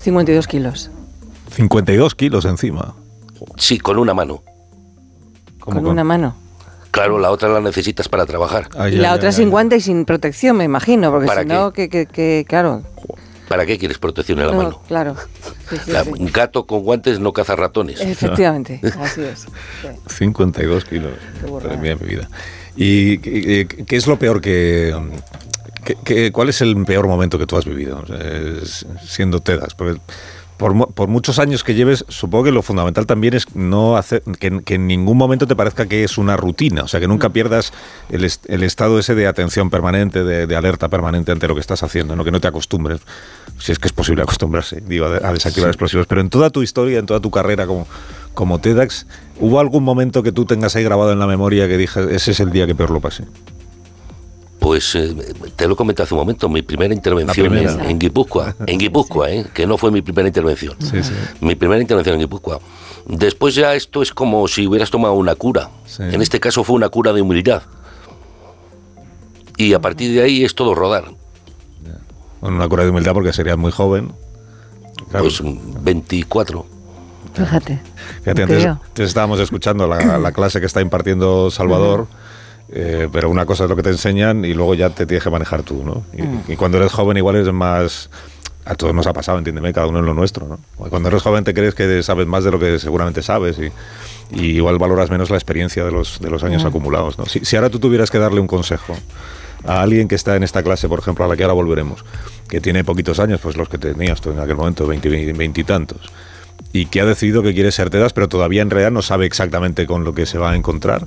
52 0.00 0.46
kilos. 0.46 0.90
52 1.50 2.14
kilos 2.14 2.44
encima. 2.44 2.94
Sí, 3.56 3.78
con 3.78 3.98
una 3.98 4.14
mano. 4.14 4.42
¿Con, 5.58 5.84
una 5.86 6.04
mano? 6.04 6.34
Claro, 6.90 7.18
la 7.18 7.30
otra 7.30 7.48
la 7.48 7.60
necesitas 7.60 8.08
para 8.08 8.26
trabajar. 8.26 8.68
y 8.90 8.96
la 8.96 9.14
otra 9.14 9.32
sin 9.32 9.50
guante 9.50 9.76
y 9.76 9.80
sin 9.80 10.04
protección, 10.04 10.56
me 10.56 10.64
imagino, 10.64 11.10
porque 11.10 11.28
si 11.28 11.46
no, 11.46 11.72
que, 11.72 12.44
claro. 12.48 12.82
¿Para 13.48 13.66
qué 13.66 13.78
quieres 13.78 13.98
protección 13.98 14.38
en 14.40 14.46
la 14.46 14.52
mano? 14.52 14.80
Claro. 14.86 15.16
Un 16.18 16.30
gato 16.32 16.66
con 16.66 16.82
guantes 16.82 17.18
no 17.18 17.32
caza 17.32 17.56
ratones. 17.56 18.00
Efectivamente, 18.00 18.80
así 19.00 19.22
es. 19.22 19.46
52 20.06 20.84
kilos. 20.84 21.12
Qué 21.62 21.76
mi 21.78 21.94
vida. 21.94 22.28
¿Y 22.76 23.18
qué 23.18 23.66
qué 23.66 23.96
es 23.96 24.06
lo 24.06 24.18
peor 24.18 24.40
que, 24.40 24.94
que- 25.84 25.96
que- 26.04 26.32
¿Cuál 26.32 26.48
es 26.48 26.60
el 26.60 26.84
peor 26.84 27.06
momento 27.06 27.38
que 27.38 27.46
tú 27.46 27.56
has 27.56 27.64
vivido 27.64 28.02
es- 28.62 28.86
siendo 29.06 29.40
TEDx? 29.40 29.74
Porque 29.74 30.00
por, 30.56 30.92
por 30.92 31.08
muchos 31.08 31.38
años 31.38 31.64
que 31.64 31.74
lleves, 31.74 32.04
supongo 32.08 32.44
que 32.44 32.52
lo 32.52 32.60
fundamental 32.60 33.06
también 33.06 33.32
es 33.32 33.46
no 33.56 33.96
hacer 33.96 34.22
que, 34.38 34.60
que 34.62 34.74
en 34.74 34.86
ningún 34.86 35.16
momento 35.16 35.46
te 35.46 35.56
parezca 35.56 35.86
que 35.86 36.04
es 36.04 36.18
una 36.18 36.36
rutina, 36.36 36.82
o 36.82 36.88
sea, 36.88 37.00
que 37.00 37.08
nunca 37.08 37.30
pierdas 37.30 37.72
el, 38.10 38.30
el 38.46 38.62
estado 38.62 38.98
ese 38.98 39.14
de 39.14 39.26
atención 39.26 39.70
permanente, 39.70 40.22
de, 40.22 40.46
de 40.46 40.56
alerta 40.56 40.88
permanente 40.90 41.32
ante 41.32 41.48
lo 41.48 41.54
que 41.54 41.62
estás 41.62 41.82
haciendo, 41.82 42.14
¿no? 42.14 42.24
que 42.24 42.30
no 42.30 42.42
te 42.42 42.48
acostumbres, 42.48 43.00
si 43.58 43.72
es 43.72 43.78
que 43.78 43.88
es 43.88 43.92
posible 43.94 44.22
acostumbrarse, 44.22 44.82
digo, 44.86 45.06
a, 45.06 45.26
a 45.28 45.32
desactivar 45.32 45.70
explosivos. 45.70 46.06
Pero 46.06 46.20
en 46.20 46.28
toda 46.28 46.50
tu 46.50 46.62
historia, 46.62 46.98
en 46.98 47.06
toda 47.06 47.20
tu 47.20 47.30
carrera 47.30 47.66
como, 47.66 47.86
como 48.34 48.58
TEDx, 48.58 49.06
¿hubo 49.38 49.60
algún 49.60 49.82
momento 49.82 50.22
que 50.22 50.30
tú 50.32 50.44
tengas 50.44 50.76
ahí 50.76 50.84
grabado 50.84 51.12
en 51.12 51.18
la 51.20 51.26
memoria 51.26 51.68
que 51.68 51.78
dije, 51.78 52.14
ese 52.14 52.32
es 52.32 52.40
el 52.40 52.50
día 52.50 52.66
que 52.66 52.74
peor 52.74 52.90
lo 52.90 53.00
pasé? 53.00 53.24
Pues 54.60 54.94
eh, 54.94 55.14
te 55.56 55.66
lo 55.66 55.74
comenté 55.74 56.02
hace 56.02 56.14
un 56.14 56.20
momento, 56.20 56.48
mi 56.48 56.62
primera 56.62 56.94
intervención 56.94 57.48
primera. 57.48 57.72
En, 57.72 57.80
en 57.90 57.98
Guipúzcoa, 57.98 58.54
en 58.66 58.78
Guipúzcoa, 58.78 59.30
¿eh? 59.30 59.46
que 59.52 59.66
no 59.66 59.78
fue 59.78 59.90
mi 59.90 60.02
primera 60.02 60.28
intervención. 60.28 60.76
Sí, 60.78 61.02
sí. 61.02 61.12
Mi 61.40 61.54
primera 61.54 61.80
intervención 61.80 62.14
en 62.14 62.20
Guipúzcoa. 62.20 62.60
Después 63.06 63.54
ya 63.54 63.74
esto 63.74 64.02
es 64.02 64.12
como 64.12 64.46
si 64.46 64.66
hubieras 64.66 64.90
tomado 64.90 65.14
una 65.14 65.34
cura. 65.34 65.70
En 65.98 66.20
este 66.22 66.38
caso 66.38 66.62
fue 66.62 66.76
una 66.76 66.88
cura 66.90 67.12
de 67.12 67.22
humildad. 67.22 67.62
Y 69.56 69.74
a 69.74 69.80
partir 69.80 70.12
de 70.12 70.22
ahí 70.22 70.44
es 70.44 70.54
todo 70.54 70.74
rodar. 70.74 71.04
Bueno, 72.40 72.56
una 72.56 72.68
cura 72.68 72.84
de 72.84 72.90
humildad 72.90 73.12
porque 73.12 73.32
serías 73.32 73.58
muy 73.58 73.72
joven. 73.72 74.12
Pues 75.10 75.40
24. 75.42 76.66
Fíjate. 77.34 77.80
Fíjate, 78.22 78.46
No 78.46 78.70
antes, 78.72 79.06
estábamos 79.08 79.40
escuchando 79.40 79.86
la, 79.86 80.18
la 80.18 80.32
clase 80.32 80.60
que 80.60 80.66
está 80.66 80.80
impartiendo 80.80 81.50
Salvador, 81.50 82.06
eh, 82.72 83.08
pero 83.12 83.28
una 83.30 83.44
cosa 83.46 83.64
es 83.64 83.70
lo 83.70 83.76
que 83.76 83.82
te 83.82 83.90
enseñan 83.90 84.44
y 84.44 84.54
luego 84.54 84.74
ya 84.74 84.90
te 84.90 85.06
tienes 85.06 85.24
que 85.24 85.30
manejar 85.30 85.62
tú, 85.62 85.82
¿no? 85.84 86.04
Y, 86.16 86.22
Mm. 86.22 86.42
y 86.48 86.56
cuando 86.56 86.78
eres 86.78 86.92
joven 86.92 87.16
igual 87.16 87.36
es 87.36 87.52
más... 87.52 88.10
A 88.66 88.74
todos 88.74 88.94
nos 88.94 89.06
ha 89.06 89.12
pasado, 89.14 89.38
entiéndeme, 89.38 89.72
cada 89.72 89.86
uno 89.86 90.00
en 90.00 90.04
lo 90.06 90.12
nuestro, 90.14 90.46
¿no? 90.46 90.58
Cuando 90.90 91.08
eres 91.08 91.22
joven 91.22 91.42
te 91.44 91.54
crees 91.54 91.74
que 91.74 92.02
sabes 92.02 92.26
más 92.26 92.44
de 92.44 92.50
lo 92.50 92.58
que 92.58 92.78
seguramente 92.78 93.22
sabes 93.22 93.58
y, 93.58 93.72
y 94.38 94.56
igual 94.56 94.78
valoras 94.78 95.10
menos 95.10 95.30
la 95.30 95.36
experiencia 95.36 95.82
de 95.82 95.90
los, 95.90 96.20
de 96.20 96.28
los 96.30 96.44
años 96.44 96.62
Mm. 96.62 96.66
acumulados, 96.66 97.18
¿no? 97.18 97.24
Si, 97.26 97.44
si 97.44 97.56
ahora 97.56 97.70
tú 97.70 97.78
tuvieras 97.80 98.10
que 98.10 98.18
darle 98.18 98.38
un 98.38 98.46
consejo 98.46 98.96
a 99.64 99.80
alguien 99.82 100.08
que 100.08 100.14
está 100.14 100.36
en 100.36 100.42
esta 100.42 100.62
clase, 100.62 100.88
por 100.88 100.98
ejemplo, 101.00 101.24
a 101.24 101.28
la 101.28 101.36
que 101.36 101.42
ahora 101.42 101.54
volveremos, 101.54 102.04
que 102.48 102.60
tiene 102.60 102.84
poquitos 102.84 103.18
años, 103.18 103.40
pues 103.42 103.56
los 103.56 103.68
que 103.68 103.78
tenías 103.78 104.20
tú 104.20 104.30
en 104.30 104.38
aquel 104.38 104.56
momento, 104.56 104.86
20, 104.86 105.32
20 105.32 105.60
y 105.60 105.64
y 106.72 106.86
que 106.86 107.00
ha 107.00 107.04
decidido 107.06 107.42
que 107.42 107.54
quiere 107.54 107.72
ser 107.72 107.90
TEDAS, 107.90 108.12
pero 108.12 108.28
todavía 108.28 108.62
en 108.62 108.70
realidad 108.70 108.92
no 108.92 109.02
sabe 109.02 109.26
exactamente 109.26 109.86
con 109.86 110.04
lo 110.04 110.14
que 110.14 110.26
se 110.26 110.38
va 110.38 110.52
a 110.52 110.56
encontrar, 110.56 111.06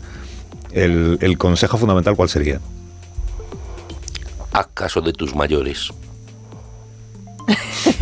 el, 0.73 1.17
el 1.21 1.37
consejo 1.37 1.77
fundamental, 1.77 2.15
¿cuál 2.15 2.29
sería? 2.29 2.59
Haz 4.51 4.67
caso 4.73 5.01
de 5.01 5.13
tus 5.13 5.33
mayores. 5.35 5.89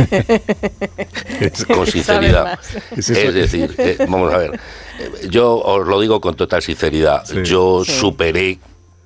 Es- 1.40 1.66
con 1.66 1.88
sinceridad. 1.88 2.60
Es, 2.96 3.08
decir, 3.08 3.74
eh, 3.78 3.98
vamos 4.00 4.34
a 4.34 4.38
ver, 4.38 4.60
yo 5.30 5.56
os 5.58 5.88
lo 5.88 6.00
digo 6.00 6.22
con 6.22 6.36
total 6.36 6.62
sinceridad, 6.62 7.24
yo 7.44 7.84
Sí. 7.86 7.92
superé 7.92 8.60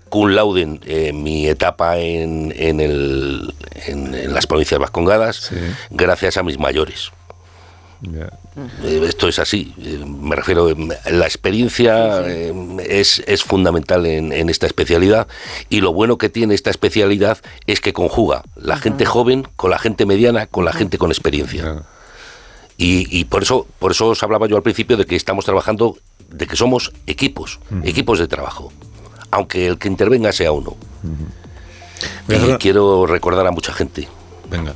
cum 0.10 0.30
laude 0.30 0.80
en, 0.86 1.24
mi 1.24 1.48
etapa 1.48 1.98
en, 1.98 2.54
en, 2.56 2.80
el- 2.80 3.54
en- 3.88 4.14
en 4.14 4.34
las 4.34 4.46
provincias 4.48 4.80
vascongadas 4.80 5.52
gracias 5.90 6.38
a 6.38 6.44
mis 6.44 6.60
mayores. 6.60 7.12
Esto 8.84 9.28
es 9.28 9.40
así. 9.40 9.74
Eh, 9.80 10.04
Me 10.06 10.36
refiero, 10.36 10.70
eh, 10.70 10.76
la 11.12 11.26
experiencia 11.26 12.22
eh, 12.26 12.54
es, 12.88 13.22
es 13.28 13.44
fundamental 13.44 14.06
en, 14.06 14.32
en 14.32 14.50
esta 14.50 14.66
especialidad 14.66 15.28
y 15.70 15.82
lo 15.82 15.92
bueno 15.94 16.18
que 16.18 16.30
tiene 16.30 16.56
esta 16.56 16.70
especialidad 16.70 17.40
es 17.68 17.82
que 17.82 17.92
conjuga 17.94 18.44
la 18.56 18.78
gente 18.78 19.06
joven 19.06 19.48
con 19.56 19.72
la 19.72 19.80
gente 19.80 20.06
mediana, 20.06 20.48
con 20.48 20.64
la 20.64 20.74
gente 20.74 20.98
con 20.98 21.12
experiencia. 21.12 21.84
Y, 22.78 23.08
y 23.18 23.26
por 23.26 23.44
eso 23.44 23.68
por 23.80 23.92
eso 23.92 24.08
os 24.08 24.24
hablaba 24.24 24.48
yo 24.48 24.56
al 24.58 24.64
principio 24.64 24.98
de 24.98 25.06
que 25.06 25.16
estamos 25.16 25.46
trabajando, 25.46 25.98
de 26.30 26.48
que 26.48 26.56
somos 26.56 26.92
equipos, 27.08 27.60
equipos 27.84 28.20
de 28.20 28.28
trabajo, 28.28 28.72
aunque 29.32 29.68
el 29.68 29.78
que 29.78 29.88
intervenga 29.88 30.32
sea 30.32 30.52
uno. 30.52 30.76
Y 32.28 32.54
quiero 32.58 33.06
recordar 33.06 33.48
a 33.48 33.52
mucha 33.52 33.74
gente. 33.74 34.08
Venga. 34.50 34.74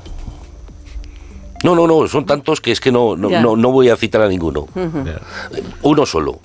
No, 1.64 1.76
no, 1.76 1.88
no, 1.88 2.08
son 2.08 2.26
tantos 2.26 2.62
que 2.62 2.72
es 2.72 2.80
que 2.80 2.92
no, 2.92 3.16
no, 3.18 3.30
no, 3.30 3.56
no 3.56 3.72
voy 3.72 3.90
a 3.90 3.98
citar 3.98 4.22
a 4.22 4.28
ninguno. 4.30 4.68
Uno 5.82 6.06
solo. 6.06 6.40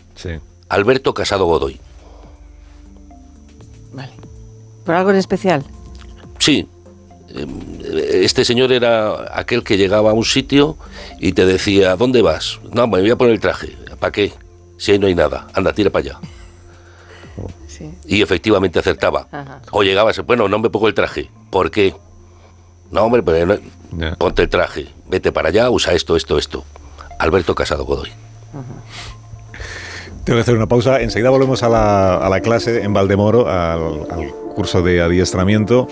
Alberto 0.69 1.15
Casado 1.15 1.45
Godoy. 1.47 1.79
¿Por 4.85 4.95
algo 4.95 5.11
en 5.11 5.17
especial? 5.17 5.65
Sí. 6.39 6.69
Eh, 7.31 8.21
Este 8.25 8.45
señor 8.45 8.71
era 8.73 9.39
aquel 9.39 9.63
que 9.65 9.77
llegaba 9.79 10.11
a 10.11 10.13
un 10.15 10.25
sitio 10.25 10.77
y 11.21 11.33
te 11.33 11.47
decía, 11.47 11.97
¿dónde 11.97 12.21
vas? 12.23 12.61
No, 12.73 12.87
me 12.87 13.01
voy 13.01 13.11
a 13.11 13.17
poner 13.17 13.33
el 13.35 13.41
traje. 13.41 13.77
¿Para 13.99 14.13
qué? 14.13 14.33
Si 14.77 14.93
ahí 14.93 14.99
no 14.99 15.07
hay 15.07 15.15
nada. 15.15 15.47
Anda, 15.55 15.73
tira 15.73 15.89
para 15.91 16.05
allá. 16.05 16.21
Y 18.07 18.21
efectivamente 18.23 18.79
acertaba. 18.79 19.27
Ajá. 19.33 19.63
O 19.71 19.83
llegabas, 19.83 20.19
bueno, 20.27 20.49
no 20.49 20.59
me 20.59 20.71
pongo 20.71 20.87
el 20.89 20.95
traje. 20.95 21.31
¿Por 21.51 21.71
qué? 21.71 21.95
No, 22.95 23.03
hombre, 23.03 23.23
pero 23.23 23.45
no- 23.93 24.17
ponte 24.17 24.43
el 24.43 24.49
traje. 24.49 24.87
Vete 25.11 25.33
para 25.33 25.49
allá, 25.49 25.69
usa 25.69 25.93
esto, 25.93 26.17
esto, 26.17 26.39
esto. 26.39 26.65
Alberto 27.19 27.55
Casado 27.55 27.85
Godoy. 27.85 28.11
Tengo 30.25 30.37
que 30.39 30.41
hacer 30.43 30.55
una 30.57 30.67
pausa. 30.69 31.01
Enseguida 31.01 31.29
volvemos 31.31 31.63
a 31.63 31.69
la, 31.69 32.17
a 32.17 32.29
la 32.31 32.41
clase 32.41 32.83
en 32.83 32.93
Valdemoro, 32.95 33.49
al, 33.49 34.07
al 34.11 34.29
curso 34.55 34.81
de 34.83 35.03
adiestramiento, 35.03 35.87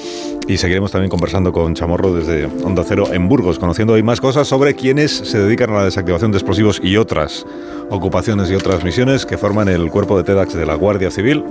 y 0.47 0.57
seguiremos 0.57 0.91
también 0.93 1.11
conversando 1.11 1.53
con 1.53 1.75
Chamorro 1.75 2.15
desde 2.15 2.47
Onda 2.65 2.85
Cero 2.87 3.09
en 3.13 3.29
Burgos, 3.29 3.59
conociendo 3.59 3.93
hoy 3.95 4.03
más 4.05 4.21
cosas 4.21 4.47
sobre 4.49 4.75
quienes 4.77 5.11
se 5.11 5.39
dedican 5.39 5.71
a 5.71 5.79
la 5.79 5.85
desactivación 5.85 6.31
de 6.31 6.39
explosivos 6.39 6.81
y 6.83 6.97
otras 6.97 7.45
ocupaciones 7.91 8.49
y 8.51 8.55
otras 8.55 8.85
misiones 8.85 9.27
que 9.27 9.37
forman 9.37 9.69
el 9.69 9.91
cuerpo 9.91 10.17
de 10.17 10.23
TEDx 10.25 10.55
de 10.55 10.65
la 10.67 10.77
Guardia 10.77 11.11
Civil 11.11 11.45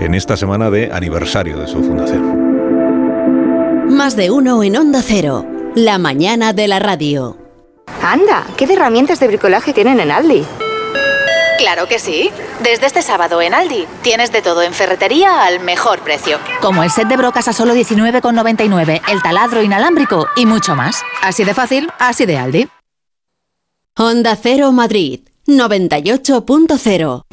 en 0.00 0.14
esta 0.14 0.36
semana 0.36 0.68
de 0.70 0.90
aniversario 0.92 1.56
de 1.58 1.68
su 1.68 1.82
fundación. 1.82 2.45
Más 4.06 4.14
de 4.14 4.30
uno 4.30 4.62
en 4.62 4.76
Onda 4.76 5.02
Cero. 5.02 5.44
La 5.74 5.98
mañana 5.98 6.52
de 6.52 6.68
la 6.68 6.78
radio. 6.78 7.36
Anda, 8.00 8.46
¿qué 8.56 8.68
de 8.68 8.74
herramientas 8.74 9.18
de 9.18 9.26
bricolaje 9.26 9.72
tienen 9.72 9.98
en 9.98 10.12
Aldi? 10.12 10.44
Claro 11.58 11.88
que 11.88 11.98
sí. 11.98 12.30
Desde 12.62 12.86
este 12.86 13.02
sábado 13.02 13.42
en 13.42 13.52
Aldi 13.52 13.84
tienes 14.02 14.30
de 14.30 14.42
todo 14.42 14.62
en 14.62 14.74
ferretería 14.74 15.42
al 15.44 15.58
mejor 15.58 15.98
precio. 16.02 16.38
Como 16.60 16.84
el 16.84 16.90
set 16.92 17.08
de 17.08 17.16
brocas 17.16 17.48
a 17.48 17.52
solo 17.52 17.74
19,99, 17.74 19.02
el 19.10 19.22
taladro 19.22 19.60
inalámbrico 19.60 20.28
y 20.36 20.46
mucho 20.46 20.76
más. 20.76 21.02
Así 21.20 21.42
de 21.42 21.54
fácil, 21.54 21.90
así 21.98 22.26
de 22.26 22.38
Aldi. 22.38 22.68
Onda 23.96 24.38
Cero 24.40 24.70
Madrid 24.70 25.22
98.0. 25.48 27.24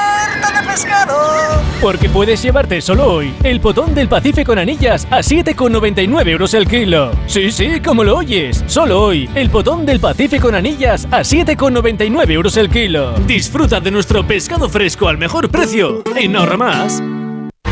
de 0.47 0.67
pescado. 0.67 1.61
Porque 1.81 2.09
puedes 2.09 2.41
llevarte 2.41 2.81
solo 2.81 3.11
hoy 3.11 3.33
el 3.43 3.59
potón 3.59 3.93
del 3.93 4.07
Pacífico 4.07 4.53
en 4.53 4.59
anillas 4.59 5.07
a 5.09 5.19
7,99 5.19 6.27
euros 6.29 6.53
el 6.53 6.67
kilo. 6.67 7.11
Sí, 7.27 7.51
sí, 7.51 7.79
como 7.79 8.03
lo 8.03 8.17
oyes. 8.17 8.63
Solo 8.67 9.01
hoy 9.01 9.29
el 9.35 9.49
potón 9.49 9.85
del 9.85 9.99
Pacífico 9.99 10.49
en 10.49 10.55
anillas 10.55 11.05
a 11.11 11.21
7,99 11.21 12.31
euros 12.31 12.57
el 12.57 12.69
kilo. 12.69 13.13
Disfruta 13.27 13.79
de 13.79 13.91
nuestro 13.91 14.25
pescado 14.25 14.69
fresco 14.69 15.07
al 15.07 15.17
mejor 15.17 15.49
precio 15.49 16.03
en 16.15 16.35
Ahorra 16.35 16.57
Más. 16.57 17.01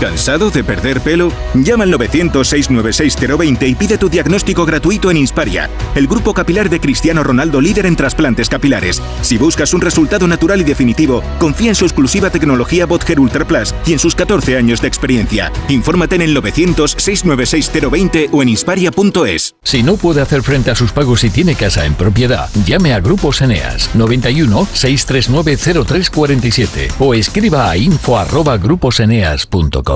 ¿Cansado 0.00 0.52
de 0.52 0.62
perder 0.62 1.00
pelo? 1.00 1.32
Llama 1.54 1.82
al 1.82 1.92
900-696-020 1.92 3.68
y 3.68 3.74
pide 3.74 3.98
tu 3.98 4.08
diagnóstico 4.08 4.64
gratuito 4.64 5.10
en 5.10 5.16
Insparia, 5.16 5.68
el 5.96 6.06
grupo 6.06 6.32
capilar 6.32 6.70
de 6.70 6.78
Cristiano 6.78 7.24
Ronaldo 7.24 7.60
líder 7.60 7.86
en 7.86 7.96
trasplantes 7.96 8.48
capilares. 8.48 9.02
Si 9.22 9.38
buscas 9.38 9.74
un 9.74 9.80
resultado 9.80 10.28
natural 10.28 10.60
y 10.60 10.64
definitivo, 10.64 11.24
confía 11.40 11.70
en 11.70 11.74
su 11.74 11.84
exclusiva 11.84 12.30
tecnología 12.30 12.86
Botger 12.86 13.18
Ultra 13.18 13.44
Plus 13.44 13.74
y 13.86 13.92
en 13.92 13.98
sus 13.98 14.14
14 14.14 14.56
años 14.56 14.80
de 14.80 14.86
experiencia. 14.86 15.50
Infórmate 15.68 16.14
en 16.14 16.22
el 16.22 16.36
900-696-020 16.36 18.28
o 18.30 18.42
en 18.42 18.50
insparia.es. 18.50 19.56
Si 19.64 19.82
no 19.82 19.96
puede 19.96 20.20
hacer 20.20 20.44
frente 20.44 20.70
a 20.70 20.76
sus 20.76 20.92
pagos 20.92 21.24
y 21.24 21.30
tiene 21.30 21.56
casa 21.56 21.84
en 21.84 21.94
propiedad, 21.94 22.48
llame 22.64 22.94
a 22.94 23.00
Grupos 23.00 23.40
Eneas 23.40 23.92
91 23.96 24.68
639 24.72 25.56
0347 25.84 26.88
o 27.00 27.14
escriba 27.14 27.68
a 27.68 27.76
info@gruposeneas.com. 27.76 29.87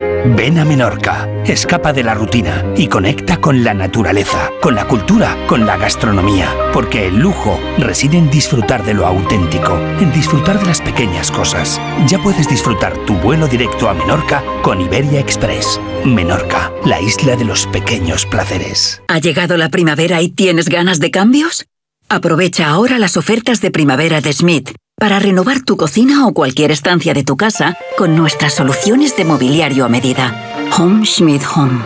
Ven 0.00 0.58
a 0.58 0.64
Menorca, 0.64 1.28
escapa 1.44 1.92
de 1.92 2.02
la 2.02 2.14
rutina 2.14 2.64
y 2.76 2.88
conecta 2.88 3.38
con 3.38 3.62
la 3.62 3.74
naturaleza, 3.74 4.50
con 4.62 4.74
la 4.74 4.86
cultura, 4.88 5.36
con 5.46 5.66
la 5.66 5.76
gastronomía, 5.76 6.54
porque 6.72 7.08
el 7.08 7.18
lujo 7.18 7.60
reside 7.76 8.16
en 8.16 8.30
disfrutar 8.30 8.84
de 8.84 8.94
lo 8.94 9.06
auténtico, 9.06 9.76
en 9.76 10.10
disfrutar 10.12 10.58
de 10.58 10.66
las 10.66 10.80
pequeñas 10.80 11.30
cosas. 11.30 11.80
Ya 12.06 12.22
puedes 12.22 12.48
disfrutar 12.48 12.96
tu 13.04 13.14
vuelo 13.14 13.46
directo 13.46 13.90
a 13.90 13.94
Menorca 13.94 14.42
con 14.62 14.80
Iberia 14.80 15.20
Express. 15.20 15.78
Menorca, 16.04 16.72
la 16.86 17.00
isla 17.00 17.36
de 17.36 17.44
los 17.44 17.66
pequeños 17.66 18.24
placeres. 18.24 19.02
¿Ha 19.08 19.18
llegado 19.18 19.58
la 19.58 19.68
primavera 19.68 20.22
y 20.22 20.30
tienes 20.30 20.70
ganas 20.70 20.98
de 20.98 21.10
cambios? 21.10 21.66
Aprovecha 22.08 22.68
ahora 22.68 22.98
las 22.98 23.16
ofertas 23.16 23.60
de 23.60 23.70
primavera 23.70 24.20
de 24.20 24.32
Smith 24.32 24.70
para 25.00 25.18
renovar 25.18 25.62
tu 25.62 25.76
cocina 25.76 26.28
o 26.28 26.34
cualquier 26.34 26.70
estancia 26.70 27.14
de 27.14 27.24
tu 27.24 27.36
casa 27.36 27.76
con 27.96 28.14
nuestras 28.14 28.54
soluciones 28.54 29.16
de 29.16 29.24
mobiliario 29.24 29.86
a 29.86 29.88
medida. 29.88 30.36
Home 30.78 31.04
Schmidt 31.06 31.42
Home. 31.56 31.80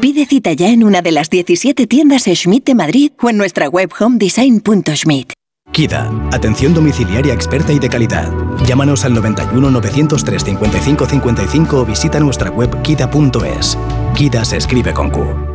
Pide 0.00 0.24
cita 0.24 0.52
ya 0.52 0.70
en 0.70 0.84
una 0.84 1.02
de 1.02 1.12
las 1.12 1.28
17 1.28 1.86
tiendas 1.86 2.24
Schmidt 2.24 2.64
de 2.64 2.74
Madrid 2.74 3.10
o 3.20 3.28
en 3.28 3.36
nuestra 3.36 3.68
web 3.68 3.90
homedesign.schmidt. 3.98 5.32
KIDA, 5.72 6.10
atención 6.30 6.74
domiciliaria 6.74 7.34
experta 7.34 7.72
y 7.72 7.78
de 7.78 7.88
calidad. 7.88 8.30
Llámanos 8.66 9.04
al 9.04 9.14
91 9.14 9.70
903 9.70 10.44
55 10.44 11.06
55 11.06 11.80
o 11.80 11.84
visita 11.84 12.20
nuestra 12.20 12.50
web 12.50 12.82
kida.es. 12.82 13.78
KIDA 14.14 14.44
se 14.44 14.58
escribe 14.58 14.92
con 14.92 15.10
Q. 15.10 15.51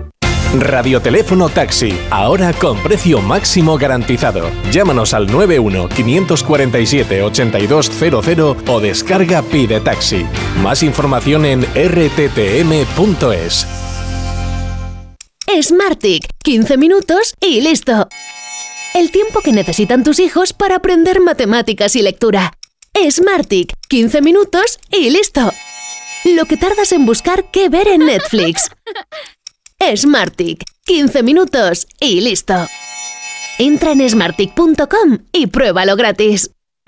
Radioteléfono 0.56 1.50
Taxi, 1.50 1.94
ahora 2.10 2.54
con 2.54 2.82
precio 2.82 3.22
máximo 3.22 3.78
garantizado. 3.78 4.50
Llámanos 4.72 5.14
al 5.14 5.28
91 5.28 5.90
547 5.90 7.22
8200 7.22 8.58
o 8.68 8.80
descarga 8.80 9.42
Pide 9.42 9.82
Taxi. 9.82 10.26
Más 10.62 10.84
información 10.84 11.46
en 11.46 11.64
rttm.es. 11.64 13.68
Smartick, 15.62 16.28
15 16.44 16.78
minutos 16.78 17.34
y 17.42 17.62
listo. 17.62 18.08
El 18.94 19.12
tiempo 19.12 19.42
que 19.42 19.52
necesitan 19.52 20.04
tus 20.04 20.20
hijos 20.20 20.54
para 20.54 20.78
aprender 20.78 21.20
matemáticas 21.20 21.96
y 21.96 22.02
lectura. 22.02 22.54
Smartick, 23.10 23.74
15 23.90 24.22
minutos 24.22 24.80
y 24.92 25.10
listo. 25.10 25.52
Lo 26.26 26.46
que 26.46 26.58
tardas 26.58 26.92
en 26.94 27.06
buscar 27.06 27.46
qué 27.52 27.70
ver 27.70 27.88
en 27.88 28.06
Netflix. 28.06 28.70
Smartick, 29.96 30.64
15 30.86 31.24
minutos 31.24 31.88
y 32.00 32.22
listo. 32.22 32.54
Entra 33.60 33.92
en 33.92 34.10
smartick.com 34.10 35.20
y 35.32 35.48
pruébalo 35.48 35.96
gratis. 35.96 36.52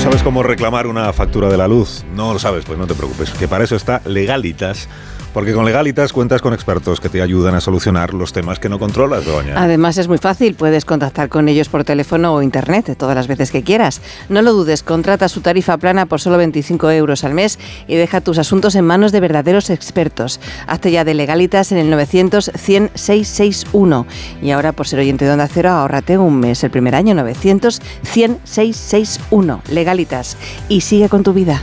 sabes 0.00 0.22
cómo 0.22 0.42
reclamar 0.42 0.86
una 0.86 1.12
factura 1.12 1.48
de 1.48 1.58
la 1.58 1.68
luz? 1.68 2.04
No 2.14 2.32
lo 2.32 2.38
sabes, 2.38 2.64
pues 2.64 2.78
no 2.78 2.86
te 2.86 2.94
preocupes, 2.94 3.30
que 3.30 3.46
para 3.46 3.64
eso 3.64 3.76
está 3.76 4.00
Legalitas. 4.06 4.88
Porque 5.32 5.52
con 5.52 5.64
Legalitas 5.64 6.12
cuentas 6.12 6.42
con 6.42 6.52
expertos 6.52 7.00
que 7.00 7.08
te 7.08 7.22
ayudan 7.22 7.54
a 7.54 7.60
solucionar 7.60 8.14
los 8.14 8.32
temas 8.32 8.58
que 8.58 8.68
no 8.68 8.78
controlas, 8.78 9.24
doña. 9.24 9.54
Además 9.56 9.96
es 9.96 10.08
muy 10.08 10.18
fácil, 10.18 10.54
puedes 10.54 10.84
contactar 10.84 11.28
con 11.28 11.48
ellos 11.48 11.68
por 11.68 11.84
teléfono 11.84 12.34
o 12.34 12.42
internet 12.42 12.96
todas 12.98 13.14
las 13.14 13.28
veces 13.28 13.50
que 13.50 13.62
quieras. 13.62 14.00
No 14.28 14.42
lo 14.42 14.52
dudes, 14.52 14.82
contrata 14.82 15.28
su 15.28 15.40
tarifa 15.40 15.76
plana 15.78 16.06
por 16.06 16.20
solo 16.20 16.36
25 16.36 16.90
euros 16.90 17.24
al 17.24 17.34
mes 17.34 17.58
y 17.86 17.94
deja 17.94 18.20
tus 18.20 18.38
asuntos 18.38 18.74
en 18.74 18.84
manos 18.84 19.12
de 19.12 19.20
verdaderos 19.20 19.70
expertos. 19.70 20.40
Hazte 20.66 20.90
ya 20.90 21.04
de 21.04 21.14
Legalitas 21.14 21.70
en 21.72 21.78
el 21.78 21.90
900 21.90 22.50
100 22.56 22.90
661 22.94 24.06
y 24.42 24.50
ahora 24.50 24.72
por 24.72 24.88
ser 24.88 24.98
oyente 24.98 25.24
de 25.24 25.32
Onda 25.32 25.48
Cero 25.48 25.70
ahórrate 25.70 26.18
un 26.18 26.40
mes 26.40 26.64
el 26.64 26.70
primer 26.70 26.94
año 26.94 27.14
900 27.14 27.80
100 28.02 28.40
661 28.44 29.62
Legalitas 29.70 30.36
y 30.68 30.80
sigue 30.80 31.08
con 31.08 31.22
tu 31.22 31.32
vida. 31.32 31.62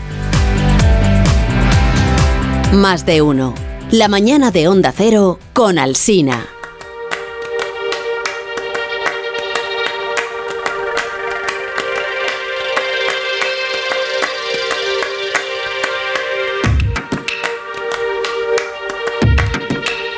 Más 2.73 3.05
de 3.05 3.21
uno. 3.21 3.55
La 3.91 4.09
mañana 4.09 4.51
de 4.51 4.67
Onda 4.67 4.91
Cero 4.91 5.39
con 5.53 5.79
Alsina. 5.79 6.47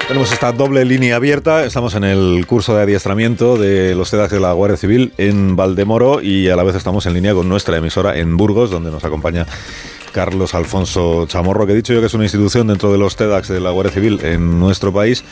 Tenemos 0.07 0.33
esta 0.33 0.51
doble 0.51 0.85
línea 0.85 1.17
abierta. 1.17 1.63
Estamos 1.63 1.93
en 1.93 2.03
el 2.03 2.47
curso 2.47 2.75
de 2.75 2.81
adiestramiento 2.81 3.57
de 3.57 3.93
los 3.93 4.09
TEDx 4.09 4.31
de 4.31 4.39
la 4.39 4.53
Guardia 4.53 4.75
Civil 4.75 5.13
en 5.19 5.55
Valdemoro 5.55 6.19
y 6.19 6.49
a 6.49 6.55
la 6.55 6.63
vez 6.63 6.75
estamos 6.75 7.05
en 7.05 7.13
línea 7.13 7.35
con 7.35 7.47
nuestra 7.47 7.77
emisora 7.77 8.17
en 8.17 8.35
Burgos, 8.35 8.71
donde 8.71 8.89
nos 8.89 9.03
acompaña 9.05 9.45
Carlos 10.11 10.53
Alfonso 10.53 11.25
Chamorro, 11.27 11.65
que 11.65 11.73
he 11.73 11.75
dicho 11.75 11.93
yo 11.93 11.99
que 11.99 12.07
es 12.07 12.13
una 12.13 12.23
institución 12.23 12.67
dentro 12.67 12.91
de 12.91 12.97
los 12.97 13.15
TEDx 13.15 13.47
de 13.47 13.59
la 13.59 13.71
Guardia 13.71 13.93
Civil 13.93 14.19
en 14.23 14.59
nuestro 14.59 14.93
país. 14.93 15.23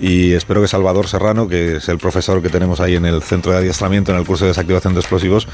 Y 0.00 0.32
espero 0.32 0.60
que 0.60 0.68
Salvador 0.68 1.08
Serrano, 1.08 1.48
que 1.48 1.76
es 1.76 1.88
el 1.88 1.98
profesor 1.98 2.42
que 2.42 2.48
tenemos 2.48 2.80
ahí 2.80 2.96
en 2.96 3.04
el 3.04 3.22
centro 3.22 3.52
de 3.52 3.58
adiestramiento, 3.58 4.12
en 4.12 4.18
el 4.18 4.26
curso 4.26 4.44
de 4.44 4.50
desactivación 4.50 4.94
de 4.94 5.00
explosivos, 5.00 5.48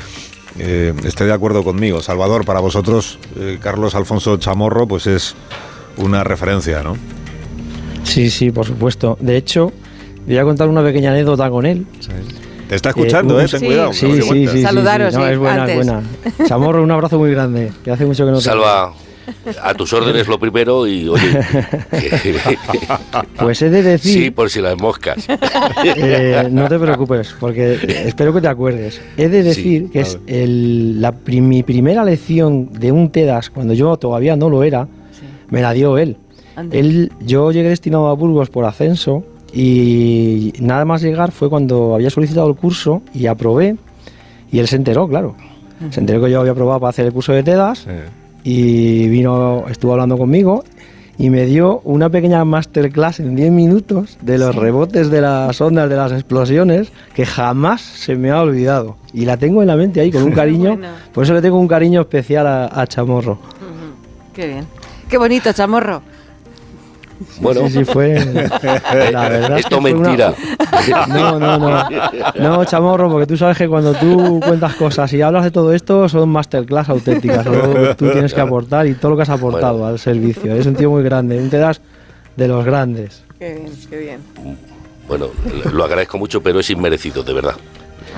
eh, 0.58 0.92
esté 1.04 1.24
de 1.24 1.32
acuerdo 1.32 1.62
conmigo. 1.62 2.02
Salvador, 2.02 2.44
para 2.44 2.60
vosotros, 2.60 3.18
eh, 3.36 3.58
Carlos 3.60 3.94
Alfonso 3.94 4.36
Chamorro, 4.36 4.86
pues 4.86 5.06
es 5.06 5.34
una 5.96 6.24
referencia, 6.24 6.82
¿no? 6.82 6.96
Sí, 8.04 8.30
sí, 8.30 8.50
por 8.50 8.66
supuesto. 8.66 9.16
De 9.20 9.36
hecho, 9.36 9.72
voy 10.26 10.38
a 10.38 10.44
contar 10.44 10.68
una 10.68 10.82
pequeña 10.82 11.10
anécdota 11.10 11.48
con 11.50 11.66
él. 11.66 11.86
Te 12.70 12.76
está 12.76 12.88
escuchando, 12.90 13.40
¿eh? 13.40 13.46
Ten 13.48 13.64
cuidado. 13.64 13.92
Sí, 13.92 14.06
sí, 14.14 14.22
sí, 14.22 14.46
sí, 14.46 14.62
Saludaros, 14.62 15.12
No, 15.12 15.26
sí, 15.26 15.32
es 15.32 15.38
buena, 15.38 15.62
antes. 15.64 15.76
es 15.80 15.86
buena. 15.86 16.02
Chamorro, 16.46 16.82
un 16.84 16.90
abrazo 16.92 17.18
muy 17.18 17.32
grande, 17.32 17.72
que 17.84 17.90
hace 17.90 18.06
mucho 18.06 18.24
que 18.24 18.30
no 18.30 18.38
te 18.38 18.44
Salva, 18.44 18.94
a 19.62 19.74
tus 19.74 19.92
órdenes 19.92 20.28
lo 20.28 20.38
primero 20.38 20.86
y 20.86 21.08
oye. 21.08 21.20
Pues 23.38 23.60
he 23.62 23.70
de 23.70 23.82
decir... 23.82 24.12
Sí, 24.24 24.30
por 24.30 24.50
si 24.50 24.60
las 24.60 24.76
moscas. 24.78 25.26
Eh, 25.84 26.48
no 26.50 26.68
te 26.68 26.78
preocupes, 26.78 27.34
porque 27.40 27.78
espero 28.06 28.32
que 28.32 28.40
te 28.40 28.48
acuerdes. 28.48 29.00
He 29.16 29.28
de 29.28 29.42
decir 29.42 29.84
Sí, 29.86 29.90
que 29.92 30.00
es 30.02 30.18
el- 30.28 31.00
la 31.00 31.12
mi 31.26 31.62
primera 31.62 32.04
lección 32.04 32.70
de 32.72 32.92
un 32.92 33.10
TEDAS, 33.10 33.50
cuando 33.50 33.74
yo 33.74 33.96
todavía 33.96 34.36
no 34.36 34.48
lo 34.48 34.62
era, 34.62 34.86
me 35.48 35.60
la 35.60 35.72
dio 35.72 35.98
él. 35.98 36.16
Él. 36.70 37.10
Yo 37.20 37.50
llegué 37.50 37.70
destinado 37.70 38.08
a 38.08 38.12
Burgos 38.14 38.50
por 38.50 38.64
ascenso 38.64 39.24
y 39.52 40.52
nada 40.60 40.84
más 40.84 41.02
llegar 41.02 41.32
fue 41.32 41.48
cuando 41.50 41.94
había 41.94 42.10
solicitado 42.10 42.48
el 42.48 42.56
curso 42.56 43.02
y 43.14 43.26
aprobé 43.26 43.76
y 44.50 44.58
él 44.58 44.68
se 44.68 44.76
enteró, 44.76 45.08
claro. 45.08 45.34
Se 45.90 46.00
enteró 46.00 46.22
que 46.22 46.30
yo 46.30 46.40
había 46.40 46.52
aprobado 46.52 46.78
para 46.80 46.90
hacer 46.90 47.06
el 47.06 47.12
curso 47.12 47.32
de 47.32 47.42
TEDAS 47.42 47.86
y 48.44 49.08
vino, 49.08 49.64
estuvo 49.70 49.92
hablando 49.92 50.18
conmigo 50.18 50.62
y 51.16 51.30
me 51.30 51.46
dio 51.46 51.80
una 51.84 52.08
pequeña 52.08 52.44
masterclass 52.44 53.20
en 53.20 53.34
10 53.34 53.50
minutos 53.50 54.18
de 54.22 54.38
los 54.38 54.54
rebotes 54.54 55.10
de 55.10 55.20
las 55.20 55.60
ondas 55.60 55.88
de 55.88 55.96
las 55.96 56.12
explosiones 56.12 56.92
que 57.14 57.26
jamás 57.26 57.80
se 57.80 58.16
me 58.16 58.30
ha 58.30 58.40
olvidado. 58.40 58.96
Y 59.12 59.24
la 59.24 59.36
tengo 59.36 59.62
en 59.62 59.68
la 59.68 59.76
mente 59.76 60.00
ahí 60.00 60.10
con 60.10 60.22
un 60.22 60.32
cariño, 60.32 60.78
por 61.12 61.24
eso 61.24 61.34
le 61.34 61.42
tengo 61.42 61.58
un 61.58 61.68
cariño 61.68 62.00
especial 62.02 62.46
a, 62.46 62.66
a 62.66 62.86
Chamorro. 62.86 63.38
Qué 64.34 64.46
bien. 64.46 64.66
Qué 65.08 65.18
bonito, 65.18 65.52
chamorro. 65.52 66.02
Bueno, 67.40 67.68
Sí, 67.68 67.78
sí, 67.78 67.84
fue. 67.84 68.14
La 69.12 69.28
verdad 69.28 69.58
es 69.58 69.64
esto 69.64 69.76
que 69.76 69.82
fue 69.82 69.92
una- 69.92 70.08
mentira. 70.08 70.34
No, 71.08 71.38
no, 71.38 71.58
no. 71.58 71.84
No, 72.38 72.64
chamorro, 72.64 73.10
porque 73.10 73.26
tú 73.26 73.36
sabes 73.36 73.58
que 73.58 73.68
cuando 73.68 73.92
tú 73.94 74.40
cuentas 74.44 74.74
cosas 74.76 75.12
y 75.12 75.20
hablas 75.20 75.44
de 75.44 75.50
todo 75.50 75.72
esto 75.74 76.08
son 76.08 76.28
masterclass 76.30 76.88
auténticas. 76.88 77.44
Solo 77.44 77.94
tú 77.96 78.10
tienes 78.10 78.32
que 78.32 78.40
aportar 78.40 78.86
y 78.86 78.94
todo 78.94 79.10
lo 79.12 79.16
que 79.16 79.22
has 79.24 79.30
aportado 79.30 79.84
al 79.86 79.98
servicio. 79.98 80.54
Es 80.54 80.66
un 80.66 80.74
tío 80.76 80.90
muy 80.90 81.02
grande, 81.02 81.38
un 81.38 81.50
te 81.50 81.58
das 81.58 81.80
de 82.36 82.48
los 82.48 82.64
grandes. 82.64 83.22
Qué 83.38 83.54
bien, 83.54 83.72
qué 83.88 83.96
bien. 83.98 84.20
Bueno, 85.06 85.26
lo 85.72 85.84
agradezco 85.84 86.18
mucho, 86.18 86.42
pero 86.42 86.60
es 86.60 86.70
inmerecido, 86.70 87.22
de 87.22 87.32
verdad. 87.34 87.54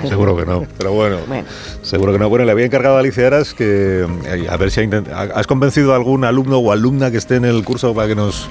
Seguro 0.08 0.36
que 0.36 0.46
no, 0.46 0.64
pero 0.78 0.92
bueno, 0.92 1.18
seguro 1.82 2.12
que 2.12 2.18
no. 2.18 2.28
Bueno, 2.28 2.44
le 2.46 2.52
había 2.52 2.64
encargado 2.64 2.96
a 2.96 3.00
Alicia 3.00 3.26
Aras 3.26 3.52
que 3.54 4.06
eh, 4.26 4.46
a 4.48 4.56
ver 4.56 4.70
si 4.70 4.80
ha 4.80 4.84
intent- 4.84 5.08
ha- 5.12 5.38
has 5.38 5.46
convencido 5.46 5.92
a 5.92 5.96
algún 5.96 6.24
alumno 6.24 6.58
o 6.58 6.72
alumna 6.72 7.10
que 7.10 7.18
esté 7.18 7.36
en 7.36 7.44
el 7.44 7.62
curso 7.62 7.92
para 7.94 8.08
que 8.08 8.14
nos 8.14 8.48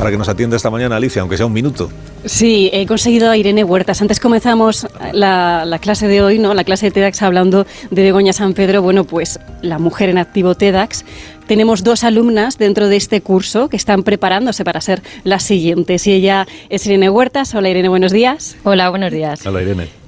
para 0.00 0.10
que 0.10 0.16
nos 0.16 0.30
atienda 0.30 0.56
esta 0.56 0.70
mañana, 0.70 0.96
Alicia, 0.96 1.20
aunque 1.20 1.36
sea 1.36 1.44
un 1.44 1.52
minuto. 1.52 1.90
Sí, 2.24 2.70
he 2.72 2.86
conseguido 2.86 3.30
a 3.30 3.36
Irene 3.36 3.64
Huertas. 3.64 4.00
Antes 4.00 4.18
comenzamos 4.18 4.86
la, 5.12 5.66
la 5.66 5.78
clase 5.78 6.08
de 6.08 6.22
hoy, 6.22 6.38
¿no? 6.38 6.54
La 6.54 6.64
clase 6.64 6.86
de 6.86 6.92
TEDx 6.92 7.20
hablando 7.20 7.66
de 7.90 8.02
Begoña 8.02 8.32
San 8.32 8.54
Pedro. 8.54 8.80
Bueno, 8.80 9.04
pues 9.04 9.38
la 9.60 9.78
mujer 9.78 10.08
en 10.08 10.16
activo 10.16 10.54
TEDx. 10.54 11.04
Tenemos 11.46 11.84
dos 11.84 12.02
alumnas 12.02 12.56
dentro 12.56 12.88
de 12.88 12.96
este 12.96 13.20
curso 13.20 13.68
que 13.68 13.76
están 13.76 14.02
preparándose 14.02 14.64
para 14.64 14.80
ser 14.80 15.02
las 15.22 15.42
siguientes. 15.42 16.06
Y 16.06 16.12
ella 16.12 16.46
es 16.70 16.86
Irene 16.86 17.10
Huertas. 17.10 17.54
Hola 17.54 17.68
Irene, 17.68 17.90
buenos 17.90 18.10
días. 18.10 18.56
Hola, 18.64 18.88
buenos 18.88 19.12
días. 19.12 19.46
Hola, 19.46 19.60
Irene. 19.60 19.99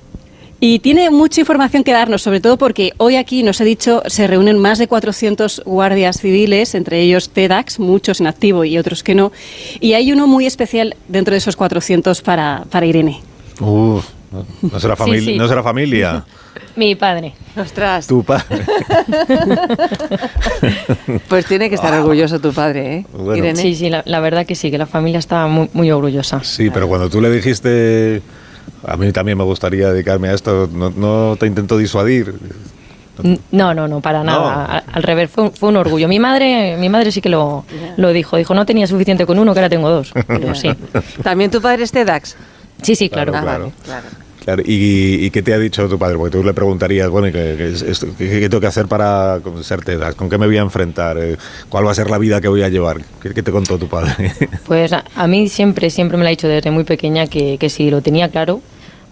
Y 0.64 0.78
tiene 0.78 1.10
mucha 1.10 1.40
información 1.40 1.82
que 1.82 1.90
darnos, 1.90 2.22
sobre 2.22 2.40
todo 2.40 2.56
porque 2.56 2.92
hoy 2.98 3.16
aquí 3.16 3.42
nos 3.42 3.60
he 3.60 3.64
dicho 3.64 4.00
se 4.06 4.28
reúnen 4.28 4.58
más 4.58 4.78
de 4.78 4.86
400 4.86 5.62
guardias 5.66 6.20
civiles, 6.20 6.76
entre 6.76 7.00
ellos 7.00 7.30
TEDx, 7.30 7.80
muchos 7.80 8.20
en 8.20 8.28
activo 8.28 8.64
y 8.64 8.78
otros 8.78 9.02
que 9.02 9.16
no. 9.16 9.32
Y 9.80 9.94
hay 9.94 10.12
uno 10.12 10.28
muy 10.28 10.46
especial 10.46 10.94
dentro 11.08 11.32
de 11.32 11.38
esos 11.38 11.56
400 11.56 12.22
para, 12.22 12.62
para 12.70 12.86
Irene. 12.86 13.20
Uf, 13.58 14.06
no, 14.30 14.78
será, 14.78 14.94
Sí, 15.04 15.36
no 15.36 15.48
será 15.48 15.64
familia. 15.64 16.24
Mi 16.76 16.94
padre. 16.94 17.34
Ostras. 17.56 18.06
Tu 18.06 18.22
padre. 18.22 18.44
Pues 21.28 21.44
tiene 21.46 21.70
que 21.70 21.74
estar 21.74 21.92
orgulloso 21.92 22.38
tu 22.38 22.52
padre, 22.52 22.94
¿eh? 22.94 23.06
Bueno. 23.12 23.36
Irene. 23.36 23.60
Sí, 23.60 23.74
sí, 23.74 23.90
la, 23.90 24.02
la 24.06 24.20
verdad 24.20 24.46
que 24.46 24.54
sí, 24.54 24.70
que 24.70 24.78
la 24.78 24.86
familia 24.86 25.18
está 25.18 25.44
muy, 25.48 25.68
muy 25.72 25.90
orgullosa. 25.90 26.44
Sí, 26.44 26.70
pero 26.70 26.86
cuando 26.86 27.10
tú 27.10 27.20
le 27.20 27.30
dijiste, 27.32 28.22
a 28.86 28.96
mí 28.96 29.12
también 29.12 29.38
me 29.38 29.44
gustaría 29.44 29.92
dedicarme 29.92 30.28
a 30.28 30.34
esto, 30.34 30.68
no, 30.72 30.90
no 30.90 31.36
te 31.38 31.46
intento 31.46 31.76
disuadir. 31.78 32.34
No, 33.52 33.74
no, 33.74 33.86
no, 33.86 34.00
para 34.00 34.24
nada. 34.24 34.82
Al 34.92 35.02
revés, 35.02 35.30
fue, 35.30 35.44
un- 35.44 35.52
fue 35.52 35.68
un 35.68 35.76
orgullo. 35.76 36.08
Mi 36.08 36.18
madre, 36.18 36.76
mi 36.78 36.88
madre 36.88 37.12
sí 37.12 37.20
que 37.20 37.28
lo, 37.28 37.64
lo 37.96 38.10
dijo. 38.10 38.36
Dijo, 38.36 38.54
no 38.54 38.64
tenía 38.66 38.86
suficiente 38.86 39.26
con 39.26 39.38
uno, 39.38 39.52
que 39.52 39.60
ahora 39.60 39.68
tengo 39.68 39.88
dos. 39.90 40.12
Pero 40.26 40.54
sí. 40.54 40.70
¿También 41.22 41.50
tu 41.50 41.60
padre 41.60 41.84
es 41.84 41.92
TEDx? 41.92 42.36
Sí, 42.80 42.96
sí, 42.96 43.08
claro. 43.10 43.30
Claro, 43.32 43.46
claro. 43.46 43.72
Claro, 43.84 44.06
¿y, 44.64 45.26
y 45.26 45.30
qué 45.30 45.42
te 45.42 45.54
ha 45.54 45.58
dicho 45.58 45.88
tu 45.88 45.98
padre? 45.98 46.16
Porque 46.16 46.36
tú 46.38 46.44
le 46.44 46.52
preguntarías, 46.52 47.08
bueno, 47.08 47.28
¿y 47.28 47.32
qué, 47.32 47.54
qué 47.56 47.68
es 47.70 47.82
esto? 47.82 48.08
¿Qué- 48.18 48.28
qué 48.28 48.48
tengo 48.48 48.60
que 48.60 48.66
hacer 48.66 48.86
para 48.86 49.40
ser 49.62 49.82
TEDx? 49.82 50.14
¿Con 50.14 50.28
qué 50.28 50.38
me 50.38 50.46
voy 50.46 50.56
a 50.58 50.62
enfrentar? 50.62 51.16
Eh, 51.18 51.36
¿Cuál 51.68 51.86
va 51.86 51.92
a 51.92 51.94
ser 51.94 52.10
la 52.10 52.18
vida 52.18 52.40
que 52.40 52.48
voy 52.48 52.62
a 52.62 52.68
llevar? 52.68 52.98
¿Qué, 53.20 53.30
qué 53.34 53.42
te 53.42 53.50
contó 53.52 53.78
tu 53.78 53.88
padre? 53.88 54.32
Pues 54.66 54.92
a, 54.92 55.04
a 55.14 55.26
mí 55.26 55.48
siempre, 55.48 55.90
siempre 55.90 56.16
me 56.16 56.24
lo 56.24 56.28
ha 56.28 56.30
dicho 56.30 56.48
desde 56.48 56.70
muy 56.70 56.84
pequeña 56.84 57.26
que, 57.26 57.56
que 57.58 57.68
si 57.70 57.90
lo 57.90 58.00
tenía 58.02 58.28
claro, 58.30 58.60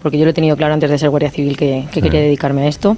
porque 0.01 0.17
yo 0.17 0.25
lo 0.25 0.31
he 0.31 0.33
tenido 0.33 0.55
claro 0.57 0.73
antes 0.73 0.89
de 0.89 0.97
ser 0.97 1.09
guardia 1.09 1.29
civil 1.31 1.55
que, 1.57 1.85
que 1.93 2.01
quería 2.01 2.21
dedicarme 2.21 2.63
a 2.63 2.67
esto, 2.67 2.97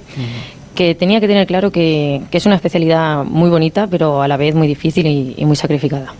que 0.74 0.94
tenía 0.94 1.20
que 1.20 1.28
tener 1.28 1.46
claro 1.46 1.70
que, 1.70 2.22
que 2.30 2.38
es 2.38 2.46
una 2.46 2.54
especialidad 2.56 3.22
muy 3.24 3.48
bonita, 3.50 3.86
pero 3.86 4.22
a 4.22 4.28
la 4.28 4.36
vez 4.36 4.54
muy 4.54 4.66
difícil 4.66 5.06
y, 5.06 5.34
y 5.36 5.44
muy 5.44 5.54
sacrificada. 5.56 6.14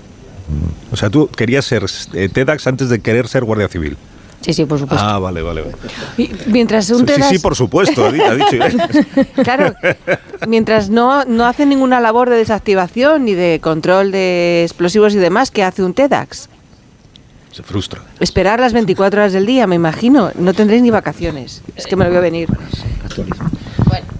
o 0.92 0.96
sea, 0.96 1.08
tú 1.10 1.28
querías 1.28 1.64
ser 1.64 1.84
eh, 2.12 2.28
TEDx 2.32 2.66
antes 2.66 2.88
de 2.88 3.00
querer 3.00 3.26
ser 3.28 3.44
guardia 3.44 3.68
civil. 3.68 3.96
Sí, 4.44 4.52
sí, 4.52 4.64
por 4.66 4.78
supuesto. 4.78 5.04
Ah, 5.06 5.18
vale, 5.18 5.40
vale. 5.42 5.62
vale. 5.62 5.74
Y 6.18 6.30
mientras 6.46 6.90
un 6.90 6.98
Sí, 7.00 7.04
TEDx... 7.06 7.28
sí, 7.28 7.38
por 7.38 7.54
supuesto, 7.56 8.04
ha 8.04 8.12
di- 8.12 8.20
ha 8.20 8.34
dicho. 8.34 8.58
Claro, 9.42 9.74
mientras 10.46 10.90
no, 10.90 11.24
no 11.24 11.46
hace 11.46 11.64
ninguna 11.66 12.00
labor 12.00 12.28
de 12.30 12.36
desactivación 12.36 13.24
ni 13.24 13.34
de 13.34 13.58
control 13.62 14.10
de 14.12 14.62
explosivos 14.64 15.14
y 15.14 15.18
demás, 15.18 15.50
¿qué 15.50 15.62
hace 15.62 15.82
un 15.82 15.94
TEDx? 15.94 16.48
Se 17.52 17.62
frustra. 17.62 18.02
Esperar 18.20 18.58
las 18.60 18.72
24 18.72 19.20
horas 19.20 19.32
del 19.32 19.46
día, 19.46 19.66
me 19.66 19.76
imagino. 19.76 20.30
No 20.36 20.52
tendréis 20.54 20.82
ni 20.82 20.90
vacaciones. 20.90 21.62
Es 21.76 21.86
que 21.86 21.94
me 21.96 22.04
lo 22.04 22.10
veo 22.10 22.20
venir. 22.20 22.48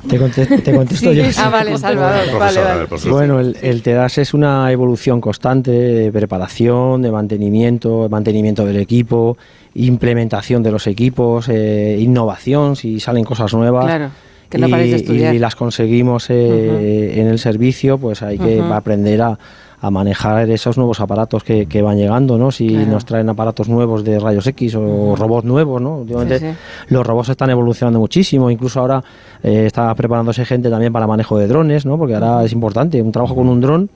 Te, 0.09 0.19
conte- 0.19 0.47
te 0.63 0.75
contesto 0.75 1.11
Sí, 1.11 1.17
yo. 1.17 1.25
sí. 1.33 1.41
Ah, 1.43 1.49
vale, 1.49 1.77
Salvador, 1.79 2.39
vale, 2.39 2.61
vale. 2.61 2.87
Bueno, 3.11 3.41
el, 3.41 3.57
el 3.63 3.83
TEDAS 3.83 4.19
es 4.19 4.35
una 4.35 4.71
evolución 4.71 5.21
constante 5.21 5.71
de 5.71 6.13
preparación, 6.13 7.01
de 7.03 7.11
mantenimiento, 7.11 8.07
mantenimiento 8.11 8.65
del 8.67 8.77
equipo, 8.77 9.39
implementación 9.75 10.63
de 10.63 10.71
los 10.73 10.87
equipos, 10.87 11.49
eh, 11.49 11.97
innovación, 12.01 12.77
si 12.77 13.01
salen 13.01 13.25
cosas 13.25 13.53
nuevas. 13.55 13.85
Claro, 13.85 14.11
que 14.49 14.59
no 14.59 14.69
y, 14.69 14.93
estudiar. 14.93 15.35
las 15.37 15.57
conseguimos 15.57 16.31
eh, 16.31 17.21
en 17.21 17.27
el 17.27 17.39
servicio, 17.39 17.99
pues 17.99 18.23
hay 18.23 18.39
que 18.39 18.61
aprender 18.61 19.21
a, 19.23 19.39
a 19.81 19.91
manejar 19.91 20.49
esos 20.51 20.77
nuevos 20.79 21.01
aparatos 21.01 21.43
que, 21.43 21.67
que 21.67 21.83
van 21.83 21.99
llegando, 21.99 22.39
¿no? 22.39 22.51
Si 22.51 22.69
Claro. 22.69 22.87
nos 22.93 23.05
traen 23.05 23.29
aparatos 23.29 23.69
nuevos 23.69 24.05
de 24.05 24.21
rayos 24.21 24.47
X 24.47 24.77
o 24.77 25.17
robots 25.17 25.45
nuevos, 25.47 25.81
¿no? 25.83 26.07
Sí. 26.07 26.47
los 26.89 27.07
robots 27.07 27.31
están 27.31 27.51
evolucionando 27.51 27.99
muchísimo, 27.99 28.51
incluso 28.51 28.81
ahora 28.81 29.03
eh, 29.43 29.65
está 29.67 29.95
preparándose 29.95 30.45
gente 30.45 30.71
también 30.71 30.93
para 30.93 31.07
manejo 31.07 31.37
de 31.37 31.49
drones, 31.49 31.85
¿no? 31.85 31.99
Porque 31.99 32.15
ahora 32.15 32.45
es 32.45 32.53
importante, 32.53 33.03
un 33.03 33.13
trabajo 33.13 33.35
con 33.35 33.49
un 33.49 33.61
dron 33.61 33.91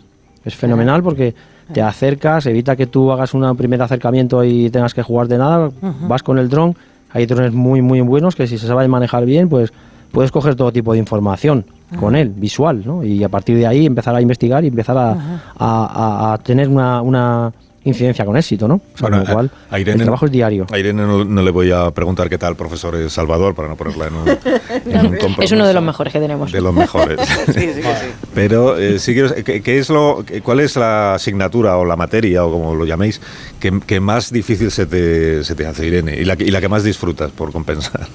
es 0.44 0.54
fenomenal 0.54 1.02
porque 1.02 1.34
te 1.72 1.82
acercas, 1.82 2.46
evita 2.46 2.76
que 2.76 2.86
tú 2.86 3.12
hagas 3.12 3.34
un 3.34 3.56
primer 3.56 3.80
acercamiento 3.82 4.42
y 4.44 4.70
tengas 4.70 4.94
que 4.94 5.02
jugar 5.02 5.28
de 5.28 5.38
nada, 5.38 5.70
vas 6.08 6.22
con 6.22 6.38
el 6.38 6.48
dron, 6.48 6.74
hay 7.10 7.26
drones 7.26 7.52
muy 7.52 7.82
muy 7.82 8.00
buenos 8.00 8.34
que 8.36 8.46
si 8.46 8.58
se 8.58 8.66
sabe 8.66 8.86
manejar 8.88 9.24
bien, 9.24 9.48
pues 9.48 9.72
puedes 10.12 10.30
coger 10.32 10.54
todo 10.54 10.72
tipo 10.72 10.92
de 10.92 10.98
información 10.98 11.64
con 12.00 12.16
él, 12.16 12.28
visual, 12.36 12.82
¿no? 12.84 13.02
Y 13.04 13.22
a 13.24 13.28
partir 13.30 13.56
de 13.56 13.66
ahí 13.66 13.86
empezar 13.86 14.14
a 14.14 14.20
investigar 14.20 14.62
y 14.64 14.68
empezar 14.68 14.96
a, 14.98 15.10
a- 15.12 15.16
a- 15.58 16.32
a 16.34 16.38
tener 16.38 16.68
una, 16.68 17.00
una 17.02 17.52
incidencia 17.84 18.24
con 18.24 18.36
éxito, 18.36 18.68
¿no? 18.68 18.74
O 18.94 18.98
sea, 18.98 19.08
con 19.08 19.20
lo 19.20 19.24
cual, 19.26 19.50
a 19.70 19.78
Irene, 19.80 19.98
el 19.98 20.02
trabajo 20.04 20.26
es 20.26 20.32
diario. 20.32 20.66
A 20.70 20.78
Irene 20.78 21.02
no, 21.06 21.24
no 21.24 21.42
le 21.42 21.50
voy 21.50 21.70
a 21.70 21.90
preguntar 21.90 22.28
qué 22.28 22.36
tal 22.36 22.54
profesor 22.56 22.94
es 22.96 23.12
Salvador 23.12 23.54
para 23.54 23.68
no 23.68 23.76
ponerla 23.76 24.08
en 24.08 24.14
un, 24.14 24.28
en 24.92 25.06
un 25.06 25.16
compromiso. 25.16 25.42
Es 25.42 25.52
uno 25.52 25.66
de 25.66 25.72
los 25.74 25.82
mejores 25.82 26.12
que 26.12 26.20
tenemos. 26.20 26.52
De 26.52 26.60
los 26.60 26.74
mejores. 26.74 27.18
Pero 28.34 28.76
eh, 28.78 28.98
sí 28.98 29.14
quiero- 29.14 29.34
¿qué, 29.44 29.62
qué 29.62 29.78
es 29.78 29.88
lo, 29.88 30.24
qué- 30.26 30.40
¿cuál 30.42 30.60
es 30.60 30.76
la 30.76 31.14
asignatura 31.14 31.76
o 31.78 31.84
la 31.84 31.96
materia 31.96 32.44
o 32.44 32.50
como 32.52 32.74
lo 32.74 32.84
llaméis 32.84 33.20
que, 33.60 33.80
que 33.86 34.00
más 34.00 34.30
difícil 34.32 34.70
se 34.70 34.86
te, 34.86 35.44
se 35.44 35.54
te 35.54 35.66
hace, 35.66 35.86
Irene? 35.86 36.16
Y 36.16 36.24
la, 36.24 36.36
que- 36.36 36.44
y 36.44 36.50
la 36.50 36.60
que 36.60 36.68
más 36.68 36.84
disfrutas 36.84 37.30
por 37.30 37.52
compensar. 37.52 38.06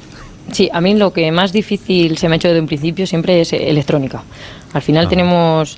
Sí, 0.52 0.70
a 0.74 0.82
mí 0.82 0.94
lo 0.96 1.14
que 1.14 1.32
más 1.32 1.52
difícil 1.54 2.18
se 2.18 2.28
me 2.28 2.36
ha 2.36 2.38
hecho 2.38 2.48
desde 2.50 2.60
un 2.62 2.68
principio 2.68 3.08
siempre 3.08 3.42
es 3.42 3.54
electrónica. 3.54 4.24
Al 4.74 4.82
final 4.82 5.08
tenemos, 5.08 5.78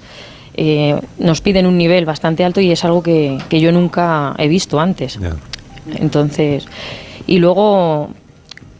eh, 0.58 1.00
nos 1.20 1.42
piden 1.42 1.66
un 1.66 1.78
nivel 1.78 2.06
bastante 2.06 2.44
alto 2.44 2.62
y 2.62 2.72
es 2.72 2.84
algo 2.86 3.02
que, 3.04 3.38
que 3.50 3.60
yo 3.60 3.72
nunca 3.72 4.34
he 4.38 4.48
visto 4.48 4.80
antes. 4.80 5.20
Entonces, 5.96 6.66
y 7.28 7.38
luego 7.40 8.10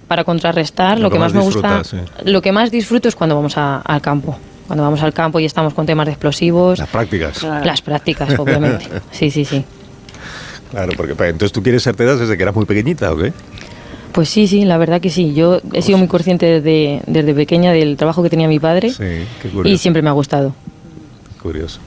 para 0.08 0.24
contrarrestar, 0.24 1.00
lo, 1.00 1.10
que, 1.10 1.18
más, 1.20 1.34
me 1.34 1.42
gusta, 1.42 1.82
lo 2.26 2.42
que 2.42 2.52
más 2.52 2.70
disfruto 2.72 3.08
es 3.08 3.16
cuando 3.16 3.36
vamos 3.36 3.58
a- 3.58 3.78
al 3.82 4.02
campo. 4.02 4.38
Cuando 4.68 4.84
vamos 4.84 5.02
al 5.04 5.14
campo 5.14 5.40
y 5.40 5.46
estamos 5.46 5.74
con 5.74 5.86
temas 5.86 6.06
de 6.06 6.12
explosivos. 6.14 6.80
Las 6.80 6.90
prácticas. 6.90 7.44
Las 7.44 7.82
prácticas, 7.82 8.38
obviamente. 8.40 8.86
Sí, 9.12 9.30
sí, 9.32 9.46
sí. 9.46 9.64
Claro, 10.72 10.92
porque 10.98 11.16
pa- 11.16 11.28
entonces 11.28 11.52
tú 11.52 11.62
quieres 11.64 11.84
ser 11.84 11.96
TEDAS 11.96 12.20
desde 12.20 12.36
que 12.38 12.44
eras 12.44 12.56
muy 12.56 12.66
pequeñita, 12.66 13.12
¿o 13.12 13.18
qué? 13.18 13.34
Pues 14.12 14.30
sí, 14.30 14.48
sí, 14.48 14.64
la 14.64 14.78
verdad 14.78 15.02
que 15.02 15.10
sí. 15.10 15.34
Yo 15.34 15.60
he 15.74 15.82
sido 15.82 15.98
muy 15.98 16.08
consciente 16.08 16.46
desde, 16.46 17.02
desde 17.06 17.34
pequeña 17.34 17.74
del 17.74 17.98
trabajo 17.98 18.24
que 18.24 18.30
tenía 18.30 18.48
mi 18.48 18.60
padre 18.60 18.90
Sí, 18.90 19.04
qué 19.42 19.52
y 19.66 19.78
siempre 19.78 20.02
me 20.02 20.10
ha 20.10 20.14
gustado. 20.14 20.54
Curioso. 21.46 21.80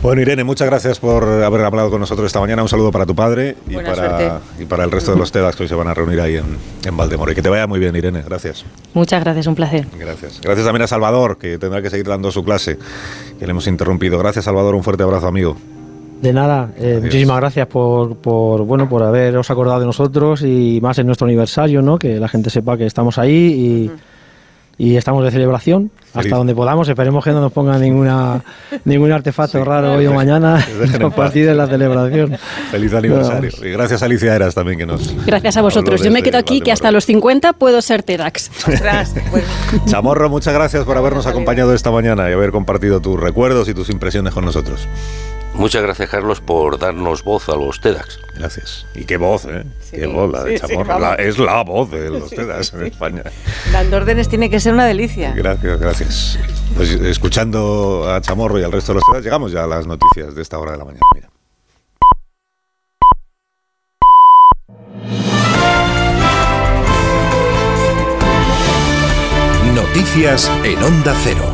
Bueno, 0.00 0.22
Irene, 0.22 0.44
muchas 0.44 0.68
gracias 0.68 1.00
por 1.00 1.24
haber 1.24 1.62
hablado 1.62 1.90
con 1.90 1.98
nosotros 1.98 2.24
esta 2.24 2.38
mañana. 2.38 2.62
Un 2.62 2.68
saludo 2.68 2.92
para 2.92 3.04
tu 3.04 3.16
padre 3.16 3.56
y, 3.68 3.74
para, 3.74 4.40
y 4.60 4.64
para 4.64 4.84
el 4.84 4.92
resto 4.92 5.10
de 5.10 5.18
los 5.18 5.32
TEDAS 5.32 5.56
que 5.56 5.64
hoy 5.64 5.68
se 5.68 5.74
van 5.74 5.88
a 5.88 5.94
reunir 5.94 6.20
ahí 6.20 6.36
en, 6.36 6.56
en 6.84 6.96
Valdemoro. 6.96 7.32
Y 7.32 7.34
que 7.34 7.42
te 7.42 7.48
vaya 7.48 7.66
muy 7.66 7.80
bien, 7.80 7.96
Irene. 7.96 8.22
Gracias. 8.22 8.64
Muchas 8.94 9.24
gracias, 9.24 9.48
un 9.48 9.56
placer. 9.56 9.88
Gracias. 9.98 10.40
Gracias 10.40 10.64
también 10.64 10.82
a 10.82 10.86
Salvador, 10.86 11.36
que 11.36 11.58
tendrá 11.58 11.82
que 11.82 11.90
seguir 11.90 12.06
dando 12.06 12.30
su 12.30 12.44
clase, 12.44 12.78
que 13.40 13.44
le 13.44 13.50
hemos 13.50 13.66
interrumpido. 13.66 14.20
Gracias, 14.20 14.44
Salvador. 14.44 14.76
Un 14.76 14.84
fuerte 14.84 15.02
abrazo, 15.02 15.26
amigo. 15.26 15.56
De 16.22 16.32
nada, 16.32 16.70
eh, 16.76 17.00
muchísimas 17.02 17.38
gracias 17.38 17.66
por, 17.66 18.14
por, 18.18 18.62
bueno, 18.64 18.88
por 18.88 19.02
haberos 19.02 19.50
acordado 19.50 19.80
de 19.80 19.86
nosotros 19.86 20.42
y 20.42 20.78
más 20.80 20.96
en 21.00 21.06
nuestro 21.06 21.26
aniversario, 21.26 21.82
¿no? 21.82 21.98
Que 21.98 22.20
la 22.20 22.28
gente 22.28 22.50
sepa 22.50 22.76
que 22.76 22.86
estamos 22.86 23.18
ahí 23.18 23.34
y, 23.34 23.90
y 24.80 24.96
estamos 24.96 25.22
de 25.22 25.30
celebración 25.30 25.90
Feliz. 25.90 26.14
hasta 26.26 26.36
donde 26.38 26.54
podamos. 26.54 26.88
Esperemos 26.88 27.22
que 27.22 27.32
no 27.32 27.42
nos 27.42 27.52
pongan 27.52 27.82
ninguna, 27.82 28.42
ningún 28.86 29.12
artefacto 29.12 29.62
raro 29.62 29.92
hoy 29.92 30.06
o 30.06 30.14
mañana 30.14 30.56
dejen 30.80 31.02
en 31.02 31.02
a 31.06 31.08
paz. 31.10 31.16
partir 31.16 31.44
de 31.44 31.54
la 31.54 31.66
celebración. 31.66 32.38
Feliz 32.70 32.94
aniversario. 32.94 33.50
Y 33.62 33.70
gracias 33.72 34.02
a 34.02 34.06
Alicia 34.06 34.34
Eras 34.34 34.54
también 34.54 34.78
que 34.78 34.86
nos... 34.86 35.14
Gracias 35.26 35.58
a 35.58 35.60
vosotros. 35.60 36.02
Yo 36.02 36.10
me 36.10 36.22
quedo 36.22 36.38
aquí 36.38 36.62
que 36.62 36.72
hasta 36.72 36.90
los 36.92 37.04
50 37.04 37.52
puedo 37.52 37.82
ser 37.82 38.02
TEDx. 38.02 38.50
Chamorro, 39.86 40.30
muchas 40.30 40.54
gracias 40.54 40.84
por 40.84 40.96
habernos 40.96 41.26
acompañado 41.26 41.74
esta 41.74 41.90
mañana 41.90 42.30
y 42.30 42.32
haber 42.32 42.50
compartido 42.50 43.00
tus 43.00 43.20
recuerdos 43.20 43.68
y 43.68 43.74
tus 43.74 43.90
impresiones 43.90 44.32
con 44.32 44.46
nosotros. 44.46 44.88
Muchas 45.54 45.82
gracias, 45.82 46.08
Carlos, 46.08 46.40
por 46.40 46.78
darnos 46.78 47.22
voz 47.24 47.48
a 47.48 47.56
los 47.56 47.80
TEDx. 47.80 48.18
Gracias. 48.36 48.86
Y 48.94 49.04
qué 49.04 49.16
voz, 49.16 49.44
¿eh? 49.46 49.64
qué 49.90 50.06
voz 50.06 50.30
la 50.32 50.44
de 50.44 50.58
sí, 50.58 50.66
Chamorro. 50.66 50.98
La- 50.98 51.14
es 51.16 51.38
la 51.38 51.62
voz 51.64 51.90
de 51.90 52.08
los 52.08 52.30
TEDx 52.30 52.72
en 52.74 52.86
España. 52.86 53.22
Dando 53.72 53.96
órdenes 53.98 54.28
tiene 54.28 54.48
que 54.48 54.60
ser 54.60 54.72
una 54.74 54.86
delicia. 54.86 55.32
Gracias, 55.36 55.80
gracias. 55.80 56.38
Pues 56.76 56.90
escuchando 56.92 58.08
a 58.10 58.20
Chamorro 58.20 58.58
y 58.58 58.62
al 58.62 58.72
resto 58.72 58.92
de 58.92 59.00
los 59.00 59.04
TEDx, 59.12 59.24
llegamos 59.24 59.52
ya 59.52 59.64
a 59.64 59.66
las 59.66 59.86
noticias 59.86 60.34
de 60.34 60.40
esta 60.42 60.58
hora 60.58 60.72
de 60.72 60.78
la 60.78 60.84
mañana. 60.84 61.02
Mira. 61.14 61.28
Noticias 69.74 70.50
en 70.64 70.82
Onda 70.82 71.14
Cero. 71.22 71.49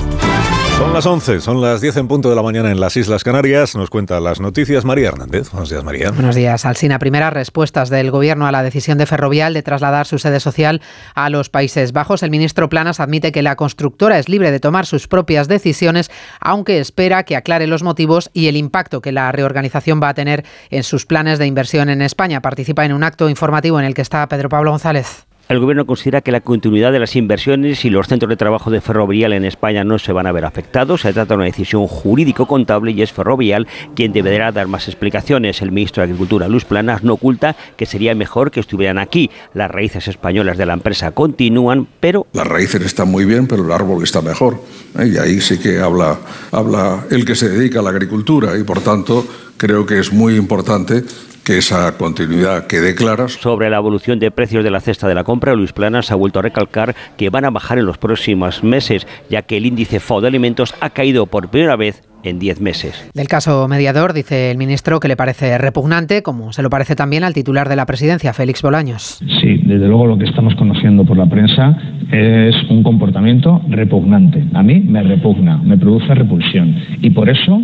Son 0.76 0.92
las 0.92 1.06
11, 1.06 1.40
son 1.40 1.62
las 1.62 1.80
10 1.80 1.96
en 1.96 2.06
punto 2.06 2.28
de 2.28 2.36
la 2.36 2.42
mañana 2.42 2.70
en 2.70 2.78
las 2.78 2.98
Islas 2.98 3.24
Canarias. 3.24 3.74
Nos 3.74 3.88
cuenta 3.88 4.20
las 4.20 4.40
noticias 4.40 4.84
María 4.84 5.08
Hernández. 5.08 5.50
Buenos 5.50 5.70
días, 5.70 5.82
María. 5.82 6.10
Buenos 6.10 6.34
días, 6.34 6.66
Alsina. 6.66 6.98
Primeras 6.98 7.32
respuestas 7.32 7.88
del 7.88 8.10
Gobierno 8.10 8.46
a 8.46 8.52
la 8.52 8.62
decisión 8.62 8.98
de 8.98 9.06
Ferrovial 9.06 9.54
de 9.54 9.62
trasladar 9.62 10.06
su 10.06 10.18
sede 10.18 10.38
social 10.38 10.82
a 11.14 11.30
los 11.30 11.48
Países 11.48 11.92
Bajos. 11.92 12.22
El 12.22 12.30
ministro 12.30 12.68
Planas 12.68 13.00
admite 13.00 13.32
que 13.32 13.40
la 13.40 13.56
constructora 13.56 14.18
es 14.18 14.28
libre 14.28 14.50
de 14.50 14.60
tomar 14.60 14.84
sus 14.84 15.08
propias 15.08 15.48
decisiones, 15.48 16.10
aunque 16.40 16.78
espera 16.78 17.22
que 17.22 17.36
aclare 17.36 17.66
los 17.66 17.82
motivos 17.82 18.28
y 18.34 18.48
el 18.48 18.56
impacto 18.58 19.00
que 19.00 19.12
la 19.12 19.32
reorganización 19.32 19.98
va 20.02 20.10
a 20.10 20.14
tener 20.14 20.44
en 20.68 20.82
sus 20.82 21.06
planes 21.06 21.38
de 21.38 21.46
inversión 21.46 21.88
en 21.88 22.02
España. 22.02 22.42
Participa 22.42 22.84
en 22.84 22.92
un 22.92 23.02
acto 23.02 23.30
informativo 23.30 23.80
en 23.80 23.86
el 23.86 23.94
que 23.94 24.02
está 24.02 24.28
Pedro 24.28 24.50
Pablo 24.50 24.72
González. 24.72 25.26
El 25.48 25.60
Gobierno 25.60 25.86
considera 25.86 26.22
que 26.22 26.32
la 26.32 26.40
continuidad 26.40 26.90
de 26.90 26.98
las 26.98 27.14
inversiones 27.14 27.84
y 27.84 27.90
los 27.90 28.08
centros 28.08 28.28
de 28.28 28.36
trabajo 28.36 28.72
de 28.72 28.80
Ferrovial 28.80 29.32
en 29.32 29.44
España 29.44 29.84
no 29.84 29.96
se 30.00 30.10
van 30.10 30.26
a 30.26 30.32
ver 30.32 30.44
afectados. 30.44 31.02
Se 31.02 31.12
trata 31.12 31.34
de 31.34 31.36
una 31.36 31.44
decisión 31.44 31.86
jurídico-contable 31.86 32.90
y 32.90 33.00
es 33.00 33.12
Ferrovial 33.12 33.68
quien 33.94 34.12
deberá 34.12 34.50
dar 34.50 34.66
más 34.66 34.88
explicaciones. 34.88 35.62
El 35.62 35.70
ministro 35.70 36.00
de 36.00 36.06
Agricultura, 36.06 36.48
Luz 36.48 36.64
Planas, 36.64 37.04
no 37.04 37.12
oculta 37.12 37.54
que 37.76 37.86
sería 37.86 38.12
mejor 38.16 38.50
que 38.50 38.58
estuvieran 38.58 38.98
aquí. 38.98 39.30
Las 39.54 39.70
raíces 39.70 40.08
españolas 40.08 40.58
de 40.58 40.66
la 40.66 40.72
empresa 40.72 41.12
continúan, 41.12 41.86
pero 42.00 42.26
Las 42.32 42.48
raíces 42.48 42.82
están 42.82 43.08
muy 43.08 43.24
bien, 43.24 43.46
pero 43.46 43.64
el 43.64 43.70
árbol 43.70 44.02
está 44.02 44.22
mejor. 44.22 44.60
¿eh? 44.98 45.12
Y 45.14 45.16
ahí 45.16 45.40
sí 45.40 45.60
que 45.60 45.78
habla 45.78 46.18
el 47.08 47.24
que 47.24 47.36
se 47.36 47.50
dedica 47.50 47.78
a 47.78 47.82
la 47.82 47.90
agricultura 47.90 48.58
y 48.58 48.64
por 48.64 48.80
tanto 48.80 49.24
creo 49.56 49.86
que 49.86 50.00
es 50.00 50.12
muy 50.12 50.34
importante 50.34 51.04
que 51.46 51.58
esa 51.58 51.96
continuidad 51.96 52.66
quede 52.66 52.96
clara. 52.96 53.28
Sobre 53.28 53.70
la 53.70 53.76
evolución 53.76 54.18
de 54.18 54.32
precios 54.32 54.64
de 54.64 54.70
la 54.72 54.80
cesta 54.80 55.06
de 55.06 55.14
la 55.14 55.22
compra, 55.22 55.54
Luis 55.54 55.72
Planas 55.72 56.10
ha 56.10 56.16
vuelto 56.16 56.40
a 56.40 56.42
recalcar 56.42 56.96
que 57.16 57.30
van 57.30 57.44
a 57.44 57.50
bajar 57.50 57.78
en 57.78 57.86
los 57.86 57.98
próximos 57.98 58.64
meses, 58.64 59.06
ya 59.30 59.42
que 59.42 59.56
el 59.56 59.66
índice 59.66 60.00
FAO 60.00 60.20
de 60.20 60.26
alimentos 60.26 60.74
ha 60.80 60.90
caído 60.90 61.26
por 61.26 61.48
primera 61.48 61.76
vez 61.76 62.02
en 62.24 62.40
10 62.40 62.60
meses. 62.60 63.08
Del 63.14 63.28
caso 63.28 63.68
mediador, 63.68 64.12
dice 64.12 64.50
el 64.50 64.58
ministro 64.58 64.98
que 64.98 65.06
le 65.06 65.16
parece 65.16 65.56
repugnante, 65.58 66.24
como 66.24 66.52
se 66.52 66.62
lo 66.62 66.70
parece 66.70 66.96
también 66.96 67.22
al 67.22 67.32
titular 67.32 67.68
de 67.68 67.76
la 67.76 67.86
presidencia, 67.86 68.32
Félix 68.32 68.62
Bolaños. 68.62 69.20
Sí, 69.40 69.60
desde 69.62 69.86
luego 69.86 70.06
lo 70.06 70.18
que 70.18 70.24
estamos 70.24 70.54
conociendo 70.56 71.04
por 71.04 71.16
la 71.16 71.26
prensa 71.26 71.78
es 72.10 72.56
un 72.70 72.82
comportamiento 72.82 73.62
repugnante. 73.68 74.44
A 74.54 74.64
mí 74.64 74.80
me 74.80 75.04
repugna, 75.04 75.58
me 75.58 75.78
produce 75.78 76.12
repulsión. 76.12 76.74
Y 77.00 77.10
por 77.10 77.28
eso 77.28 77.60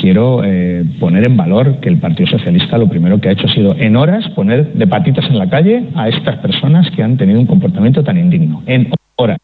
quiero 0.00 0.42
eh, 0.44 0.84
poner 1.00 1.26
en 1.26 1.36
valor 1.36 1.80
que 1.80 1.88
el 1.88 1.98
Partido 1.98 2.28
Socialista 2.30 2.78
lo 2.78 2.88
primero 2.88 3.20
que 3.20 3.28
ha 3.28 3.32
hecho 3.32 3.46
ha 3.46 3.54
sido 3.54 3.74
en 3.78 3.96
horas 3.96 4.28
poner 4.30 4.72
de 4.72 4.86
patitas 4.86 5.26
en 5.26 5.38
la 5.38 5.48
calle 5.48 5.88
a 5.94 6.08
estas 6.08 6.38
personas 6.38 6.90
que 6.90 7.02
han 7.02 7.16
tenido 7.16 7.40
un 7.40 7.46
comportamiento 7.46 8.02
tan 8.02 8.18
indigno. 8.18 8.62
En 8.66 8.90
horas. 9.16 9.38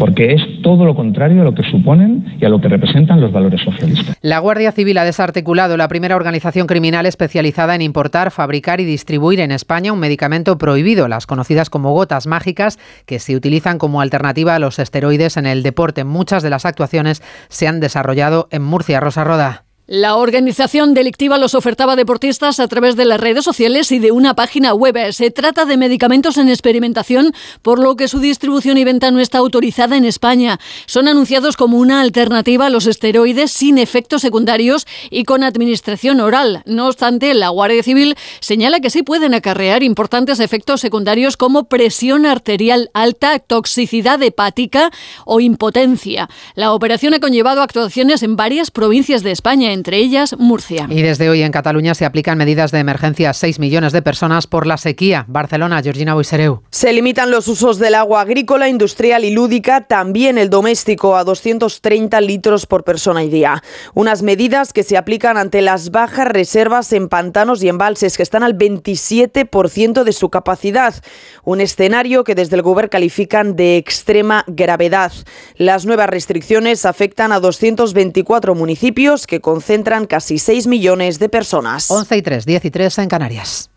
Porque 0.00 0.32
es 0.32 0.62
todo 0.62 0.86
lo 0.86 0.96
contrario 0.96 1.42
a 1.42 1.44
lo 1.44 1.54
que 1.54 1.62
suponen 1.70 2.38
y 2.40 2.44
a 2.46 2.48
lo 2.48 2.60
que 2.60 2.68
representan 2.68 3.20
los 3.20 3.32
valores 3.32 3.60
socialistas. 3.62 4.16
La 4.22 4.38
Guardia 4.38 4.72
Civil 4.72 4.96
ha 4.96 5.04
desarticulado 5.04 5.76
la 5.76 5.88
primera 5.88 6.16
organización 6.16 6.66
criminal 6.66 7.04
especializada 7.04 7.74
en 7.74 7.82
importar, 7.82 8.30
fabricar 8.30 8.80
y 8.80 8.86
distribuir 8.86 9.40
en 9.40 9.52
España 9.52 9.92
un 9.92 10.00
medicamento 10.00 10.56
prohibido, 10.56 11.06
las 11.06 11.26
conocidas 11.26 11.68
como 11.68 11.92
gotas 11.92 12.26
mágicas, 12.26 12.78
que 13.04 13.18
se 13.18 13.36
utilizan 13.36 13.76
como 13.76 14.00
alternativa 14.00 14.54
a 14.54 14.58
los 14.58 14.78
esteroides 14.78 15.36
en 15.36 15.44
el 15.44 15.62
deporte. 15.62 16.04
Muchas 16.04 16.42
de 16.42 16.50
las 16.50 16.64
actuaciones 16.64 17.22
se 17.48 17.68
han 17.68 17.78
desarrollado 17.78 18.48
en 18.50 18.62
Murcia. 18.62 19.00
Rosa 19.00 19.22
Roda. 19.22 19.69
La 19.92 20.14
organización 20.14 20.94
delictiva 20.94 21.36
los 21.36 21.56
ofertaba 21.56 21.94
a 21.94 21.96
deportistas 21.96 22.60
a 22.60 22.68
través 22.68 22.94
de 22.94 23.04
las 23.04 23.18
redes 23.18 23.44
sociales 23.44 23.90
y 23.90 23.98
de 23.98 24.12
una 24.12 24.34
página 24.34 24.72
web. 24.72 25.12
Se 25.12 25.32
trata 25.32 25.64
de 25.64 25.76
medicamentos 25.76 26.36
en 26.36 26.48
experimentación, 26.48 27.34
por 27.60 27.80
lo 27.80 27.96
que 27.96 28.06
su 28.06 28.20
distribución 28.20 28.78
y 28.78 28.84
venta 28.84 29.10
no 29.10 29.18
está 29.18 29.38
autorizada 29.38 29.96
en 29.96 30.04
España. 30.04 30.60
Son 30.86 31.08
anunciados 31.08 31.56
como 31.56 31.76
una 31.76 32.02
alternativa 32.02 32.66
a 32.66 32.70
los 32.70 32.86
esteroides 32.86 33.50
sin 33.50 33.78
efectos 33.78 34.22
secundarios 34.22 34.86
y 35.10 35.24
con 35.24 35.42
administración 35.42 36.20
oral. 36.20 36.62
No 36.66 36.86
obstante, 36.86 37.34
la 37.34 37.48
Guardia 37.48 37.82
Civil 37.82 38.14
señala 38.38 38.78
que 38.78 38.90
sí 38.90 39.02
pueden 39.02 39.34
acarrear 39.34 39.82
importantes 39.82 40.38
efectos 40.38 40.80
secundarios 40.80 41.36
como 41.36 41.64
presión 41.64 42.26
arterial 42.26 42.90
alta, 42.94 43.40
toxicidad 43.40 44.22
hepática 44.22 44.92
o 45.24 45.40
impotencia. 45.40 46.28
La 46.54 46.74
operación 46.74 47.12
ha 47.14 47.18
conllevado 47.18 47.60
actuaciones 47.60 48.22
en 48.22 48.36
varias 48.36 48.70
provincias 48.70 49.24
de 49.24 49.32
España, 49.32 49.79
entre 49.80 49.96
ellas 49.96 50.36
Murcia. 50.38 50.86
Y 50.90 51.00
desde 51.00 51.30
hoy 51.30 51.40
en 51.40 51.52
Cataluña 51.52 51.94
se 51.94 52.04
aplican 52.04 52.36
medidas 52.36 52.70
de 52.70 52.80
emergencia 52.80 53.30
a 53.30 53.32
6 53.32 53.58
millones 53.58 53.94
de 53.94 54.02
personas 54.02 54.46
por 54.46 54.66
la 54.66 54.76
sequía. 54.76 55.24
Barcelona, 55.26 55.80
Georgina 55.82 56.12
Boisereu. 56.12 56.60
Se 56.70 56.92
limitan 56.92 57.30
los 57.30 57.48
usos 57.48 57.78
del 57.78 57.94
agua 57.94 58.20
agrícola, 58.20 58.68
industrial 58.68 59.24
y 59.24 59.30
lúdica, 59.30 59.86
también 59.86 60.36
el 60.36 60.50
doméstico, 60.50 61.16
a 61.16 61.24
230 61.24 62.20
litros 62.20 62.66
por 62.66 62.84
persona 62.84 63.24
y 63.24 63.30
día. 63.30 63.62
Unas 63.94 64.22
medidas 64.22 64.74
que 64.74 64.82
se 64.82 64.98
aplican 64.98 65.38
ante 65.38 65.62
las 65.62 65.90
bajas 65.90 66.28
reservas 66.28 66.92
en 66.92 67.08
pantanos 67.08 67.62
y 67.62 67.70
embalses, 67.70 68.18
que 68.18 68.22
están 68.22 68.42
al 68.42 68.58
27% 68.58 70.04
de 70.04 70.12
su 70.12 70.28
capacidad. 70.28 70.94
Un 71.42 71.62
escenario 71.62 72.22
que 72.22 72.34
desde 72.34 72.56
el 72.56 72.62
Gobierno 72.62 72.90
califican 72.90 73.56
de 73.56 73.78
extrema 73.78 74.44
gravedad. 74.46 75.10
Las 75.56 75.86
nuevas 75.86 76.10
restricciones 76.10 76.84
afectan 76.84 77.32
a 77.32 77.40
224 77.40 78.54
municipios 78.54 79.26
que 79.26 79.40
concentran 79.40 79.69
concentran 79.70 80.06
casi 80.06 80.40
6 80.40 80.66
millones 80.66 81.20
de 81.20 81.28
personas. 81.28 81.92
11 81.92 82.16
y 82.16 82.22
3, 82.22 82.44
10 82.44 82.64
y 82.64 82.70
3 82.72 82.98
en 82.98 83.08
Canarias. 83.08 83.70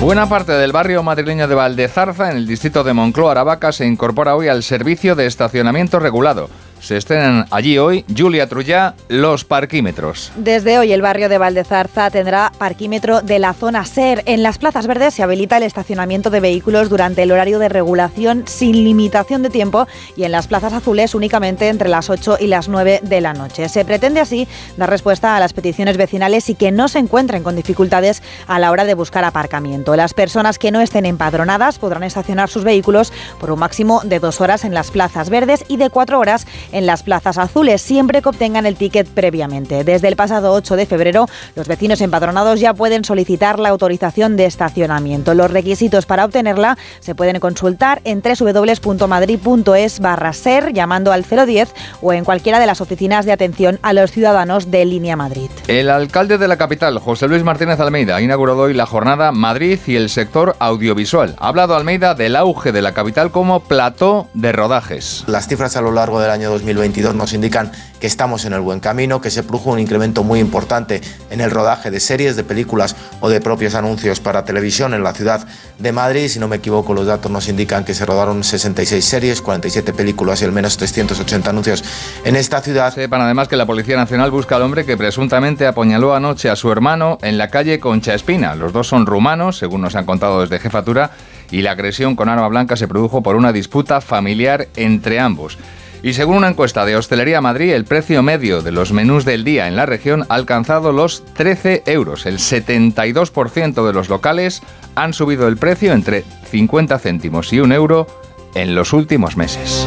Buena 0.00 0.28
parte 0.28 0.50
del 0.50 0.72
barrio 0.72 1.04
madrileño 1.04 1.46
de 1.46 1.54
Valdezarza, 1.54 2.32
en 2.32 2.38
el 2.38 2.48
distrito 2.48 2.82
de 2.82 2.92
Moncloa, 2.92 3.30
Aravaca, 3.30 3.70
se 3.70 3.86
incorpora 3.86 4.34
hoy 4.34 4.48
al 4.48 4.64
servicio 4.64 5.14
de 5.14 5.26
estacionamiento 5.26 6.00
regulado. 6.00 6.50
Se 6.86 6.96
estrenan 6.96 7.46
allí 7.50 7.78
hoy, 7.78 8.04
Julia 8.16 8.48
Trullá, 8.48 8.94
los 9.08 9.44
parquímetros. 9.44 10.30
Desde 10.36 10.78
hoy 10.78 10.92
el 10.92 11.02
barrio 11.02 11.28
de 11.28 11.36
Valdezarza 11.36 12.12
tendrá 12.12 12.52
parquímetro 12.56 13.22
de 13.22 13.40
la 13.40 13.54
zona 13.54 13.84
SER. 13.84 14.22
En 14.26 14.44
las 14.44 14.58
plazas 14.58 14.86
verdes 14.86 15.12
se 15.12 15.24
habilita 15.24 15.56
el 15.56 15.64
estacionamiento 15.64 16.30
de 16.30 16.38
vehículos 16.38 16.88
durante 16.88 17.24
el 17.24 17.32
horario 17.32 17.58
de 17.58 17.68
regulación 17.68 18.44
sin 18.46 18.84
limitación 18.84 19.42
de 19.42 19.50
tiempo 19.50 19.88
y 20.14 20.22
en 20.22 20.30
las 20.30 20.46
plazas 20.46 20.74
azules 20.74 21.16
únicamente 21.16 21.66
entre 21.66 21.88
las 21.88 22.08
8 22.08 22.36
y 22.38 22.46
las 22.46 22.68
9 22.68 23.00
de 23.02 23.20
la 23.20 23.32
noche. 23.32 23.68
Se 23.68 23.84
pretende 23.84 24.20
así 24.20 24.46
dar 24.76 24.88
respuesta 24.88 25.34
a 25.34 25.40
las 25.40 25.54
peticiones 25.54 25.96
vecinales 25.96 26.48
y 26.50 26.54
que 26.54 26.70
no 26.70 26.86
se 26.86 27.00
encuentren 27.00 27.42
con 27.42 27.56
dificultades 27.56 28.22
a 28.46 28.60
la 28.60 28.70
hora 28.70 28.84
de 28.84 28.94
buscar 28.94 29.24
aparcamiento. 29.24 29.96
Las 29.96 30.14
personas 30.14 30.60
que 30.60 30.70
no 30.70 30.80
estén 30.80 31.04
empadronadas 31.04 31.80
podrán 31.80 32.04
estacionar 32.04 32.48
sus 32.48 32.62
vehículos 32.62 33.12
por 33.40 33.50
un 33.50 33.58
máximo 33.58 34.02
de 34.04 34.20
dos 34.20 34.40
horas 34.40 34.64
en 34.64 34.72
las 34.72 34.92
plazas 34.92 35.30
verdes 35.30 35.64
y 35.66 35.78
de 35.78 35.90
cuatro 35.90 36.20
horas 36.20 36.46
las 36.84 37.02
plazas 37.02 37.38
azules, 37.38 37.80
siempre 37.80 38.20
que 38.20 38.28
obtengan 38.28 38.66
el 38.66 38.76
ticket 38.76 39.08
previamente. 39.08 39.84
Desde 39.84 40.08
el 40.08 40.16
pasado 40.16 40.52
8 40.52 40.76
de 40.76 40.84
febrero, 40.84 41.26
los 41.54 41.68
vecinos 41.68 42.02
empadronados 42.02 42.60
ya 42.60 42.74
pueden 42.74 43.04
solicitar 43.04 43.58
la 43.58 43.70
autorización 43.70 44.36
de 44.36 44.44
estacionamiento. 44.44 45.32
Los 45.32 45.50
requisitos 45.50 46.04
para 46.04 46.24
obtenerla 46.24 46.76
se 47.00 47.14
pueden 47.14 47.40
consultar 47.40 48.02
en 48.04 48.20
www.madrid.es 48.20 50.00
barra 50.00 50.32
ser 50.32 50.72
llamando 50.72 51.12
al 51.12 51.24
010 51.24 51.72
o 52.02 52.12
en 52.12 52.24
cualquiera 52.24 52.58
de 52.58 52.66
las 52.66 52.80
oficinas 52.80 53.24
de 53.24 53.32
atención 53.32 53.78
a 53.82 53.92
los 53.92 54.10
ciudadanos 54.10 54.70
de 54.70 54.84
Línea 54.84 55.16
Madrid. 55.16 55.50
El 55.68 55.88
alcalde 55.88 56.38
de 56.38 56.48
la 56.48 56.56
capital, 56.56 56.98
José 56.98 57.28
Luis 57.28 57.44
Martínez 57.44 57.78
Almeida, 57.80 58.16
ha 58.16 58.20
inaugurado 58.20 58.62
hoy 58.62 58.74
la 58.74 58.86
jornada 58.86 59.32
Madrid 59.32 59.78
y 59.86 59.96
el 59.96 60.08
sector 60.08 60.56
audiovisual. 60.58 61.36
Ha 61.38 61.48
hablado 61.48 61.76
Almeida 61.76 62.14
del 62.14 62.36
auge 62.36 62.72
de 62.72 62.82
la 62.82 62.92
capital 62.92 63.30
como 63.30 63.60
plató 63.60 64.28
de 64.34 64.52
rodajes. 64.52 65.24
Las 65.26 65.48
cifras 65.48 65.76
a 65.76 65.80
lo 65.80 65.92
largo 65.92 66.20
del 66.20 66.30
año 66.30 66.50
2022 66.66 67.14
nos 67.14 67.32
indican 67.32 67.70
que 68.00 68.06
estamos 68.06 68.44
en 68.44 68.52
el 68.52 68.60
buen 68.60 68.80
camino, 68.80 69.20
que 69.20 69.30
se 69.30 69.42
produjo 69.42 69.70
un 69.70 69.78
incremento 69.78 70.24
muy 70.24 70.40
importante 70.40 71.00
en 71.30 71.40
el 71.40 71.50
rodaje 71.50 71.90
de 71.90 72.00
series, 72.00 72.36
de 72.36 72.44
películas 72.44 72.96
o 73.20 73.28
de 73.28 73.40
propios 73.40 73.74
anuncios 73.74 74.20
para 74.20 74.44
televisión 74.44 74.92
en 74.92 75.02
la 75.02 75.14
ciudad 75.14 75.46
de 75.78 75.92
Madrid. 75.92 76.28
Si 76.28 76.38
no 76.38 76.48
me 76.48 76.56
equivoco, 76.56 76.92
los 76.92 77.06
datos 77.06 77.30
nos 77.30 77.48
indican 77.48 77.84
que 77.84 77.94
se 77.94 78.04
rodaron 78.04 78.42
66 78.42 79.04
series, 79.04 79.42
47 79.42 79.92
películas 79.92 80.42
y 80.42 80.44
al 80.44 80.52
menos 80.52 80.76
380 80.76 81.50
anuncios 81.50 81.84
en 82.24 82.36
esta 82.36 82.60
ciudad. 82.60 82.92
Sepan 82.92 83.20
además 83.20 83.48
que 83.48 83.56
la 83.56 83.66
Policía 83.66 83.96
Nacional 83.96 84.30
busca 84.30 84.56
al 84.56 84.62
hombre 84.62 84.84
que 84.84 84.96
presuntamente 84.96 85.66
apuñaló 85.66 86.14
anoche 86.14 86.50
a 86.50 86.56
su 86.56 86.70
hermano 86.72 87.18
en 87.22 87.38
la 87.38 87.48
calle 87.48 87.78
Concha 87.78 88.14
Espina. 88.14 88.54
Los 88.54 88.72
dos 88.72 88.88
son 88.88 89.06
rumanos, 89.06 89.58
según 89.58 89.80
nos 89.80 89.94
han 89.94 90.06
contado 90.06 90.40
desde 90.40 90.58
jefatura, 90.58 91.12
y 91.50 91.62
la 91.62 91.72
agresión 91.72 92.16
con 92.16 92.28
arma 92.28 92.48
blanca 92.48 92.76
se 92.76 92.88
produjo 92.88 93.22
por 93.22 93.36
una 93.36 93.52
disputa 93.52 94.00
familiar 94.00 94.68
entre 94.76 95.20
ambos. 95.20 95.58
Y 96.02 96.12
según 96.12 96.36
una 96.36 96.48
encuesta 96.48 96.84
de 96.84 96.96
Hostelería 96.96 97.40
Madrid, 97.40 97.72
el 97.72 97.84
precio 97.84 98.22
medio 98.22 98.62
de 98.62 98.72
los 98.72 98.92
menús 98.92 99.24
del 99.24 99.44
día 99.44 99.66
en 99.66 99.76
la 99.76 99.86
región 99.86 100.24
ha 100.28 100.34
alcanzado 100.34 100.92
los 100.92 101.24
13 101.34 101.82
euros. 101.86 102.26
El 102.26 102.38
72% 102.38 103.86
de 103.86 103.92
los 103.92 104.08
locales 104.08 104.62
han 104.94 105.12
subido 105.12 105.48
el 105.48 105.56
precio 105.56 105.92
entre 105.92 106.24
50 106.50 106.98
céntimos 106.98 107.52
y 107.52 107.60
un 107.60 107.72
euro 107.72 108.06
en 108.54 108.74
los 108.74 108.92
últimos 108.92 109.36
meses. 109.36 109.86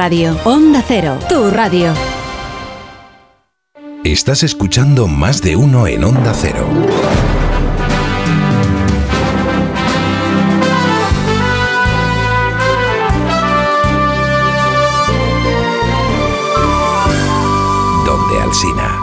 radio. 0.01 0.35
Onda 0.45 0.83
Cero, 0.87 1.19
tu 1.29 1.51
radio. 1.51 1.93
Estás 4.03 4.41
escuchando 4.41 5.07
más 5.07 5.43
de 5.43 5.55
uno 5.55 5.85
en 5.85 6.03
Onda 6.03 6.33
Cero. 6.33 6.67
Donde 18.03 18.41
Alsina. 18.41 18.97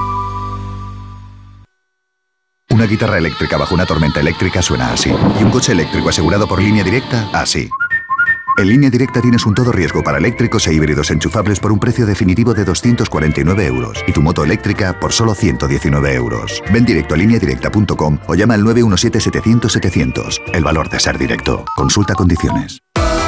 Una 2.71 2.87
guitarra 2.87 3.19
eléctrica 3.19 3.57
bajo 3.57 3.77
una 3.77 3.87
tormenta 3.87 4.19
eléctrica 4.19 4.63
suena 4.63 4.93
así. 4.93 5.11
Y 5.11 5.45
un 5.45 5.51
coche 5.53 5.71
eléctrico 5.71 6.09
asegurado 6.09 6.49
por 6.49 6.61
línea 6.61 6.83
directa, 6.83 7.31
así. 7.33 7.71
En 8.59 8.69
línea 8.69 8.91
directa 8.91 9.21
tienes 9.21 9.47
un 9.47 9.55
todo 9.55 9.71
riesgo 9.71 10.03
para 10.03 10.19
eléctricos 10.19 10.67
e 10.67 10.75
híbridos 10.75 11.13
enchufables 11.13 11.61
por 11.61 11.71
un 11.71 11.79
precio 11.79 12.05
definitivo 12.07 12.55
de 12.55 12.65
249 12.65 13.65
euros 13.65 14.03
y 14.05 14.13
tu 14.13 14.21
moto 14.21 14.43
eléctrica 14.43 14.99
por 14.99 15.13
solo 15.13 15.33
119 15.33 16.13
euros. 16.15 16.61
Ven 16.73 16.85
directo 16.85 17.15
a 17.15 17.19
lineadirecta.com 17.19 18.19
o 18.27 18.35
llama 18.35 18.55
al 18.55 18.65
917-700-700. 18.65 20.41
El 20.53 20.65
valor 20.65 20.91
de 20.91 20.99
ser 20.99 21.19
directo. 21.19 21.65
Consulta 21.77 22.15
condiciones. 22.15 22.83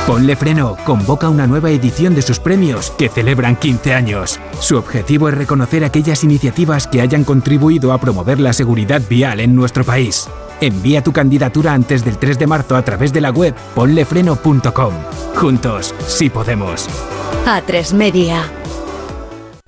Ponle 0.04 0.34
Freno 0.34 0.76
convoca 0.84 1.28
una 1.28 1.46
nueva 1.46 1.70
edición 1.70 2.16
de 2.16 2.22
sus 2.22 2.40
premios 2.40 2.90
que 2.98 3.08
celebran 3.08 3.54
15 3.54 3.94
años. 3.94 4.40
Su 4.58 4.78
objetivo 4.78 5.28
es 5.28 5.36
reconocer 5.36 5.84
aquellas 5.84 6.24
iniciativas 6.24 6.88
que 6.88 7.02
hayan 7.02 7.22
contribuido 7.22 7.92
a 7.92 8.00
promover 8.00 8.40
la 8.40 8.52
seguridad 8.52 9.00
vial 9.08 9.38
en 9.38 9.54
nuestro 9.54 9.84
país. 9.84 10.28
Envía 10.60 11.02
tu 11.02 11.12
candidatura 11.12 11.72
antes 11.72 12.04
del 12.04 12.18
3 12.18 12.38
de 12.38 12.46
marzo 12.46 12.76
a 12.76 12.82
través 12.82 13.12
de 13.12 13.20
la 13.20 13.30
web 13.30 13.54
ponlefreno.com. 13.74 14.94
Juntos, 15.36 15.94
sí 16.06 16.28
podemos. 16.28 16.88
A3 17.46 17.94
Media. 17.94 18.59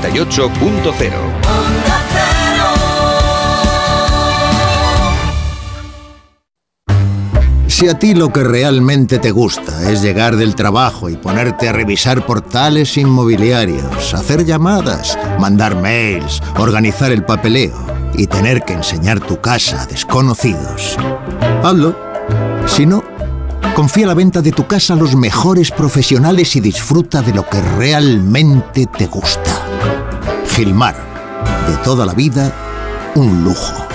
98.0 0.00 1.12
Si 7.66 7.88
a 7.88 7.98
ti 7.98 8.14
lo 8.14 8.32
que 8.32 8.44
realmente 8.44 9.18
te 9.18 9.32
gusta 9.32 9.90
es 9.90 10.00
llegar 10.00 10.36
del 10.36 10.54
trabajo 10.54 11.10
y 11.10 11.16
ponerte 11.16 11.68
a 11.68 11.72
revisar 11.72 12.24
portales 12.24 12.96
inmobiliarios, 12.96 14.14
hacer 14.14 14.44
llamadas, 14.44 15.18
mandar 15.40 15.74
mails, 15.74 16.40
organizar 16.56 17.10
el 17.10 17.24
papeleo 17.24 17.74
y 18.14 18.28
tener 18.28 18.62
que 18.62 18.74
enseñar 18.74 19.18
tu 19.18 19.40
casa 19.40 19.82
a 19.82 19.86
desconocidos, 19.86 20.96
hazlo. 21.64 21.96
Si 22.66 22.86
no, 22.86 23.02
Confía 23.72 24.06
la 24.06 24.14
venta 24.14 24.40
de 24.40 24.52
tu 24.52 24.66
casa 24.68 24.94
a 24.94 24.96
los 24.96 25.16
mejores 25.16 25.72
profesionales 25.72 26.54
y 26.54 26.60
disfruta 26.60 27.22
de 27.22 27.34
lo 27.34 27.48
que 27.48 27.60
realmente 27.76 28.86
te 28.86 29.06
gusta. 29.06 29.50
Gilmar, 30.50 30.94
de 31.66 31.76
toda 31.78 32.06
la 32.06 32.14
vida, 32.14 32.52
un 33.16 33.42
lujo. 33.42 33.88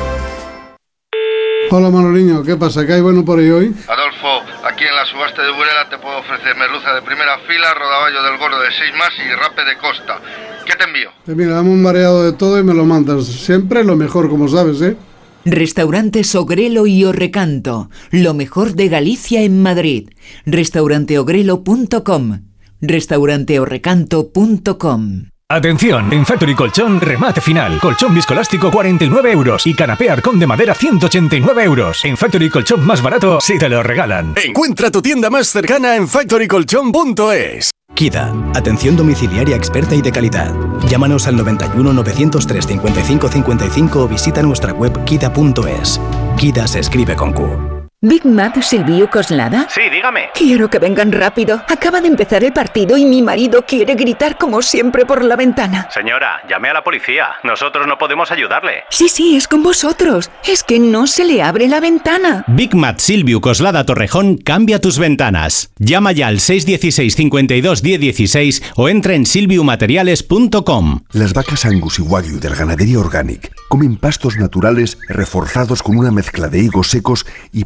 Hola 1.71 1.89
Manoliño, 1.89 2.43
¿qué 2.43 2.57
pasa? 2.57 2.85
¿Qué 2.85 2.93
hay 2.93 3.01
bueno 3.01 3.23
por 3.23 3.39
ahí 3.39 3.49
hoy? 3.51 3.73
Adolfo, 3.87 4.41
aquí 4.65 4.83
en 4.83 4.95
la 4.95 5.05
subasta 5.05 5.43
de 5.43 5.51
Burela 5.51 5.87
te 5.89 5.97
puedo 5.99 6.17
ofrecer 6.17 6.57
merluza 6.57 6.93
de 6.93 7.01
primera 7.03 7.37
fila, 7.47 7.73
rodaballo 7.73 8.23
del 8.23 8.37
gordo 8.37 8.59
de 8.59 8.71
6 8.71 8.91
más 8.97 9.11
y 9.17 9.33
rape 9.33 9.63
de 9.63 9.77
costa. 9.77 10.19
¿Qué 10.65 10.75
te 10.75 10.83
envío? 10.83 11.09
Eh, 11.27 11.35
mira, 11.35 11.53
dame 11.53 11.69
un 11.69 11.81
mareado 11.81 12.23
de 12.23 12.33
todo 12.33 12.59
y 12.59 12.63
me 12.63 12.73
lo 12.73 12.85
mandas. 12.85 13.25
Siempre 13.25 13.83
lo 13.83 13.95
mejor, 13.95 14.29
como 14.29 14.47
sabes, 14.49 14.81
¿eh? 14.81 14.97
Restaurante 15.45 16.23
Sogrelo 16.23 16.87
y 16.87 17.05
Orrecanto, 17.05 17.91
lo 18.11 18.33
mejor 18.33 18.73
de 18.73 18.89
Galicia 18.89 19.41
en 19.41 19.61
Madrid. 19.61 20.09
Restauranteogrelo.com, 20.45 22.41
restauranteorrecanto.com. 22.81 25.29
Atención, 25.51 26.13
en 26.13 26.27
Factory 26.27 26.53
Colchón, 26.53 27.01
remate 27.01 27.41
final. 27.41 27.79
Colchón 27.79 28.13
viscolástico 28.13 28.69
49 28.69 29.31
euros 29.31 29.65
y 29.65 29.73
canapé 29.73 30.11
arcón 30.11 30.37
de 30.37 30.45
madera 30.45 30.75
189 30.75 31.63
euros. 31.63 32.05
En 32.05 32.17
Factory 32.17 32.51
Colchón 32.51 32.85
más 32.85 33.01
barato, 33.01 33.41
si 33.41 33.57
te 33.57 33.67
lo 33.67 33.81
regalan. 33.81 34.35
Encuentra 34.45 34.91
tu 34.91 35.01
tienda 35.01 35.31
más 35.31 35.47
cercana 35.47 35.95
en 35.95 36.07
factorycolchón.es. 36.07 37.71
KIDA, 37.95 38.33
atención 38.55 38.95
domiciliaria 38.95 39.55
experta 39.55 39.93
y 39.93 40.01
de 40.01 40.11
calidad. 40.11 40.53
Llámanos 40.87 41.27
al 41.27 41.35
91 41.35 41.91
903 41.91 42.65
55 42.65 43.27
55 43.27 44.03
o 44.03 44.07
visita 44.07 44.41
nuestra 44.41 44.73
web 44.73 45.03
kida.es. 45.03 45.99
KIDA 46.37 46.67
se 46.67 46.79
escribe 46.79 47.15
con 47.15 47.33
Q. 47.33 47.78
Big 48.01 48.25
Mac 48.25 48.61
Silvio 48.61 49.09
Coslada. 49.09 49.67
Sí, 49.69 49.81
dígame. 49.91 50.29
Quiero 50.33 50.69
que 50.69 50.79
vengan 50.79 51.11
rápido. 51.11 51.61
Acaba 51.67 51.99
de 51.99 52.07
empezar 52.07 52.45
el 52.45 52.53
partido 52.53 52.95
y 52.95 53.03
mi 53.03 53.21
marido 53.21 53.65
quiere 53.65 53.95
gritar 53.95 54.37
como 54.37 54.61
siempre 54.61 55.05
por 55.05 55.21
la 55.21 55.35
ventana. 55.35 55.89
Señora, 55.91 56.39
llame 56.49 56.69
a 56.69 56.75
la 56.75 56.81
policía. 56.81 57.31
Nosotros 57.43 57.87
no 57.87 57.97
podemos 57.97 58.31
ayudarle. 58.31 58.85
Sí, 58.89 59.09
sí, 59.09 59.35
es 59.35 59.49
con 59.49 59.63
vosotros. 59.63 60.31
Es 60.47 60.63
que 60.63 60.79
no 60.79 61.07
se 61.07 61.25
le 61.25 61.43
abre 61.43 61.67
la 61.67 61.81
ventana. 61.81 62.45
Big 62.47 62.73
Mac 62.73 62.99
Silvio 62.99 63.41
Coslada 63.41 63.85
Torrejón 63.85 64.37
cambia 64.37 64.79
tus 64.79 64.97
ventanas. 64.97 65.73
Llama 65.77 66.13
ya 66.13 66.27
al 66.27 66.39
616 66.39 67.13
52 67.17 67.83
1016 67.83 68.73
o 68.77 68.87
entra 68.87 69.13
en 69.15 69.25
silviumateriales.com. 69.25 71.01
Las 71.11 71.33
vacas 71.33 71.65
Angus 71.65 71.99
y 71.99 72.03
Wagyu 72.03 72.39
del 72.39 72.55
Ganadería 72.55 72.99
Organic 72.99 73.51
comen 73.67 73.97
pastos 73.97 74.37
naturales 74.37 74.97
reforzados 75.09 75.83
con 75.83 75.97
una 75.97 76.11
mezcla 76.11 76.47
de 76.47 76.59
higos 76.59 76.89
secos 76.89 77.25
y 77.51 77.65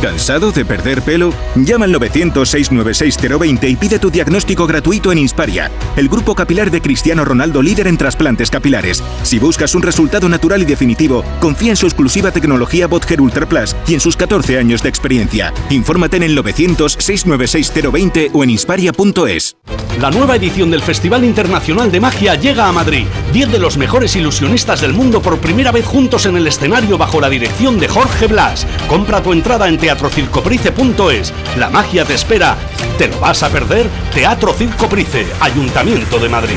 ¿Cansado 0.00 0.50
de 0.50 0.64
perder 0.64 1.02
pelo? 1.02 1.34
Llama 1.54 1.84
al 1.84 1.94
900-696-020 1.94 3.68
y 3.68 3.76
pide 3.76 3.98
tu 3.98 4.10
diagnóstico 4.10 4.66
gratuito 4.66 5.12
en 5.12 5.18
Insparia, 5.18 5.70
el 5.94 6.08
grupo 6.08 6.34
capilar 6.34 6.70
de 6.70 6.80
Cristiano 6.80 7.22
Ronaldo 7.22 7.60
líder 7.60 7.86
en 7.86 7.98
trasplantes 7.98 8.50
capilares. 8.50 9.02
Si 9.24 9.38
buscas 9.38 9.74
un 9.74 9.82
resultado 9.82 10.26
natural 10.30 10.62
y 10.62 10.64
definitivo, 10.64 11.22
confía 11.38 11.72
en 11.72 11.76
su 11.76 11.84
exclusiva 11.86 12.30
tecnología 12.30 12.86
Botger 12.86 13.20
Ultra 13.20 13.46
Plus 13.46 13.76
y 13.86 13.92
en 13.92 14.00
sus 14.00 14.16
14 14.16 14.56
años 14.56 14.82
de 14.82 14.88
experiencia. 14.88 15.52
Infórmate 15.68 16.16
en 16.16 16.22
el 16.22 16.38
900-696-020 16.38 18.30
o 18.32 18.42
en 18.42 18.50
insparia.es. 18.50 19.56
La 20.00 20.10
nueva 20.10 20.36
edición 20.36 20.70
del 20.70 20.80
Festival 20.80 21.24
Internacional 21.24 21.92
de 21.92 22.00
Magia 22.00 22.34
llega 22.34 22.68
a 22.68 22.72
Madrid. 22.72 23.04
10 23.34 23.52
de 23.52 23.58
los 23.58 23.76
mejores 23.76 24.16
ilusionistas 24.16 24.80
del 24.80 24.94
mundo 24.94 25.20
por 25.20 25.38
primera 25.40 25.72
vez 25.72 25.84
juntos 25.84 26.24
en 26.24 26.38
el 26.38 26.46
escenario 26.46 26.96
bajo 26.96 27.20
la 27.20 27.28
dirección 27.28 27.78
de 27.78 27.86
Jorge 27.86 28.26
Blas. 28.26 28.66
Compra 28.88 29.22
tu 29.22 29.34
entrada 29.34 29.68
en 29.68 29.76
teatrocircoprice.es. 29.90 31.32
La 31.56 31.68
magia 31.68 32.04
te 32.04 32.14
espera. 32.14 32.56
¿Te 32.96 33.08
lo 33.08 33.18
vas 33.18 33.42
a 33.42 33.48
perder? 33.48 33.88
Teatro 34.14 34.52
Circoprice, 34.52 35.26
Ayuntamiento 35.40 36.18
de 36.18 36.28
Madrid. 36.28 36.56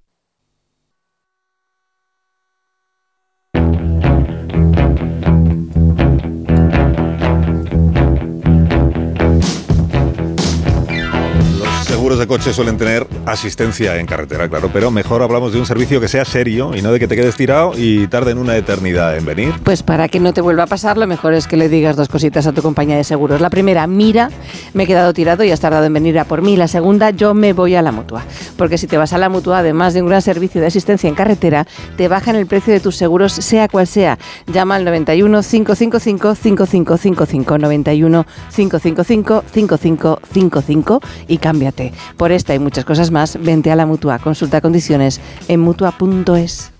De 12.21 12.27
coche 12.27 12.53
suelen 12.53 12.77
tener 12.77 13.07
asistencia 13.25 13.97
en 13.97 14.05
carretera, 14.05 14.47
claro, 14.47 14.69
pero 14.71 14.91
mejor 14.91 15.23
hablamos 15.23 15.53
de 15.53 15.59
un 15.59 15.65
servicio 15.65 15.99
que 15.99 16.07
sea 16.07 16.23
serio 16.23 16.71
y 16.75 16.83
no 16.83 16.91
de 16.91 16.99
que 16.99 17.07
te 17.07 17.15
quedes 17.15 17.35
tirado 17.35 17.71
y 17.75 18.05
tarden 18.07 18.37
una 18.37 18.55
eternidad 18.55 19.17
en 19.17 19.25
venir. 19.25 19.55
Pues 19.63 19.81
para 19.81 20.07
que 20.07 20.19
no 20.19 20.31
te 20.31 20.39
vuelva 20.39 20.63
a 20.63 20.67
pasar, 20.67 20.97
lo 20.97 21.07
mejor 21.07 21.33
es 21.33 21.47
que 21.47 21.57
le 21.57 21.67
digas 21.67 21.95
dos 21.95 22.09
cositas 22.09 22.45
a 22.45 22.51
tu 22.51 22.61
compañía 22.61 22.95
de 22.95 23.03
seguros. 23.03 23.41
La 23.41 23.49
primera, 23.49 23.87
mira, 23.87 24.29
me 24.75 24.83
he 24.83 24.87
quedado 24.87 25.13
tirado 25.13 25.43
y 25.43 25.49
has 25.49 25.59
tardado 25.59 25.83
en 25.85 25.93
venir 25.93 26.19
a 26.19 26.25
por 26.25 26.43
mí. 26.43 26.55
La 26.57 26.67
segunda, 26.67 27.09
yo 27.09 27.33
me 27.33 27.53
voy 27.53 27.73
a 27.73 27.81
la 27.81 27.91
mutua. 27.91 28.23
Porque 28.55 28.77
si 28.77 28.85
te 28.85 28.97
vas 28.97 29.13
a 29.13 29.17
la 29.17 29.29
mutua, 29.29 29.59
además 29.59 29.95
de 29.95 30.03
un 30.03 30.09
gran 30.09 30.21
servicio 30.21 30.61
de 30.61 30.67
asistencia 30.67 31.07
en 31.07 31.15
carretera, 31.15 31.65
te 31.97 32.07
bajan 32.07 32.35
el 32.35 32.45
precio 32.45 32.71
de 32.71 32.81
tus 32.81 32.97
seguros, 32.97 33.33
sea 33.33 33.67
cual 33.67 33.87
sea. 33.87 34.19
Llama 34.45 34.75
al 34.75 34.85
91 34.85 35.41
555 35.41 36.35
5555 36.35 37.57
91 37.57 38.25
555 38.55 39.43
5555 39.51 41.01
y 41.27 41.37
cámbiate. 41.39 41.93
Por 42.17 42.31
esta 42.31 42.53
y 42.53 42.59
muchas 42.59 42.85
cosas 42.85 43.11
más, 43.11 43.37
vente 43.41 43.71
a 43.71 43.75
la 43.75 43.85
mutua. 43.85 44.19
Consulta 44.19 44.61
condiciones 44.61 45.19
en 45.47 45.59
mutua.es. 45.59 46.71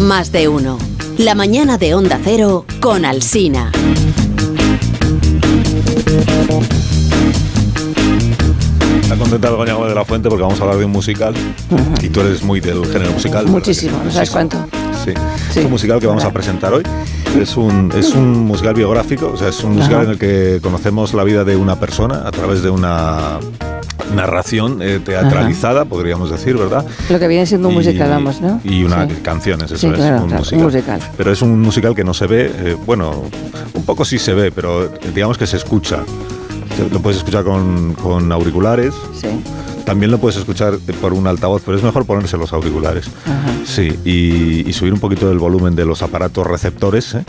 Más 0.00 0.32
de 0.32 0.48
uno. 0.48 0.78
La 1.18 1.34
mañana 1.34 1.78
de 1.78 1.94
Onda 1.94 2.18
Cero 2.22 2.66
con 2.80 3.04
Alsina. 3.04 3.70
Está 9.12 9.24
contenta 9.24 9.50
Begoña 9.50 9.74
Gómez 9.74 9.90
de 9.90 9.94
la 9.94 10.04
Fuente 10.06 10.28
porque 10.30 10.42
vamos 10.42 10.58
a 10.58 10.62
hablar 10.62 10.78
de 10.78 10.86
un 10.86 10.90
musical 10.90 11.34
y 12.00 12.08
tú 12.08 12.20
eres 12.22 12.42
muy 12.42 12.60
del 12.60 12.82
género 12.86 13.12
musical. 13.12 13.46
Muchísimo, 13.46 14.00
no 14.02 14.10
sabes 14.10 14.30
cuánto. 14.30 14.56
Sí. 15.04 15.12
Es 15.50 15.64
un 15.66 15.70
musical 15.70 16.00
que 16.00 16.06
vamos 16.06 16.24
a 16.24 16.30
presentar 16.32 16.72
hoy. 16.72 16.82
Es 17.38 17.58
un, 17.58 17.92
es 17.94 18.14
un 18.14 18.46
musical 18.46 18.72
biográfico, 18.72 19.32
o 19.34 19.36
sea, 19.36 19.48
es 19.48 19.62
un 19.64 19.72
musical 19.74 19.96
Ajá. 19.96 20.04
en 20.04 20.10
el 20.12 20.18
que 20.18 20.60
conocemos 20.62 21.12
la 21.12 21.24
vida 21.24 21.44
de 21.44 21.56
una 21.56 21.76
persona 21.78 22.22
a 22.26 22.30
través 22.30 22.62
de 22.62 22.70
una 22.70 23.38
narración 24.14 24.80
eh, 24.80 24.98
teatralizada, 25.04 25.84
podríamos 25.84 26.30
decir, 26.30 26.56
¿verdad? 26.56 26.86
Lo 27.10 27.18
que 27.18 27.28
viene 27.28 27.44
siendo 27.44 27.68
un 27.68 27.74
musical, 27.74 28.08
vamos, 28.08 28.40
¿no? 28.40 28.60
Y 28.64 28.84
una 28.84 29.06
Sí. 29.06 29.14
canciones, 29.22 29.66
eso 29.70 29.76
Sí, 29.76 29.88
es, 29.88 29.94
claro, 29.94 30.22
un, 30.22 30.28
claro, 30.28 30.38
musical. 30.40 30.58
un 30.58 30.64
musical. 30.64 31.00
Pero 31.18 31.32
es 31.32 31.42
un 31.42 31.60
musical 31.60 31.94
que 31.94 32.04
no 32.04 32.14
se 32.14 32.26
ve, 32.26 32.50
eh, 32.54 32.76
bueno, 32.86 33.24
un 33.74 33.84
poco 33.84 34.06
sí 34.06 34.18
se 34.18 34.32
ve, 34.32 34.50
pero 34.52 34.90
digamos 35.14 35.36
que 35.36 35.46
se 35.46 35.58
escucha. 35.58 35.98
Lo 36.90 37.00
puedes 37.00 37.18
escuchar 37.18 37.44
con, 37.44 37.94
con 37.94 38.30
auriculares. 38.32 38.94
Sí. 39.14 39.28
También 39.84 40.10
lo 40.10 40.18
puedes 40.18 40.36
escuchar 40.38 40.78
por 41.00 41.12
un 41.12 41.26
altavoz, 41.26 41.62
pero 41.64 41.76
es 41.76 41.82
mejor 41.82 42.06
ponerse 42.06 42.36
los 42.36 42.52
auriculares. 42.52 43.08
Ajá. 43.26 43.52
Sí, 43.64 43.98
y, 44.04 44.68
y 44.68 44.72
subir 44.72 44.92
un 44.92 45.00
poquito 45.00 45.30
el 45.30 45.38
volumen 45.38 45.74
de 45.74 45.84
los 45.84 46.02
aparatos 46.02 46.46
receptores 46.46 47.14
¿eh? 47.14 47.24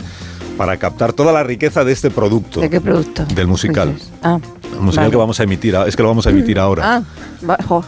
para 0.56 0.76
captar 0.76 1.12
toda 1.12 1.32
la 1.32 1.42
riqueza 1.42 1.84
de 1.84 1.92
este 1.92 2.10
producto. 2.10 2.60
¿De 2.60 2.70
qué 2.70 2.80
producto? 2.80 3.24
Del 3.34 3.48
musical. 3.48 3.94
Ah, 4.22 4.38
El 4.72 4.80
musical 4.80 5.04
vale. 5.04 5.10
que 5.10 5.16
vamos 5.16 5.40
a 5.40 5.42
emitir, 5.42 5.74
es 5.86 5.96
que 5.96 6.02
lo 6.02 6.08
vamos 6.08 6.26
a 6.26 6.30
emitir 6.30 6.58
ahora. 6.58 6.96
Ah, 6.96 7.02
va- 7.48 7.58
jo. 7.68 7.84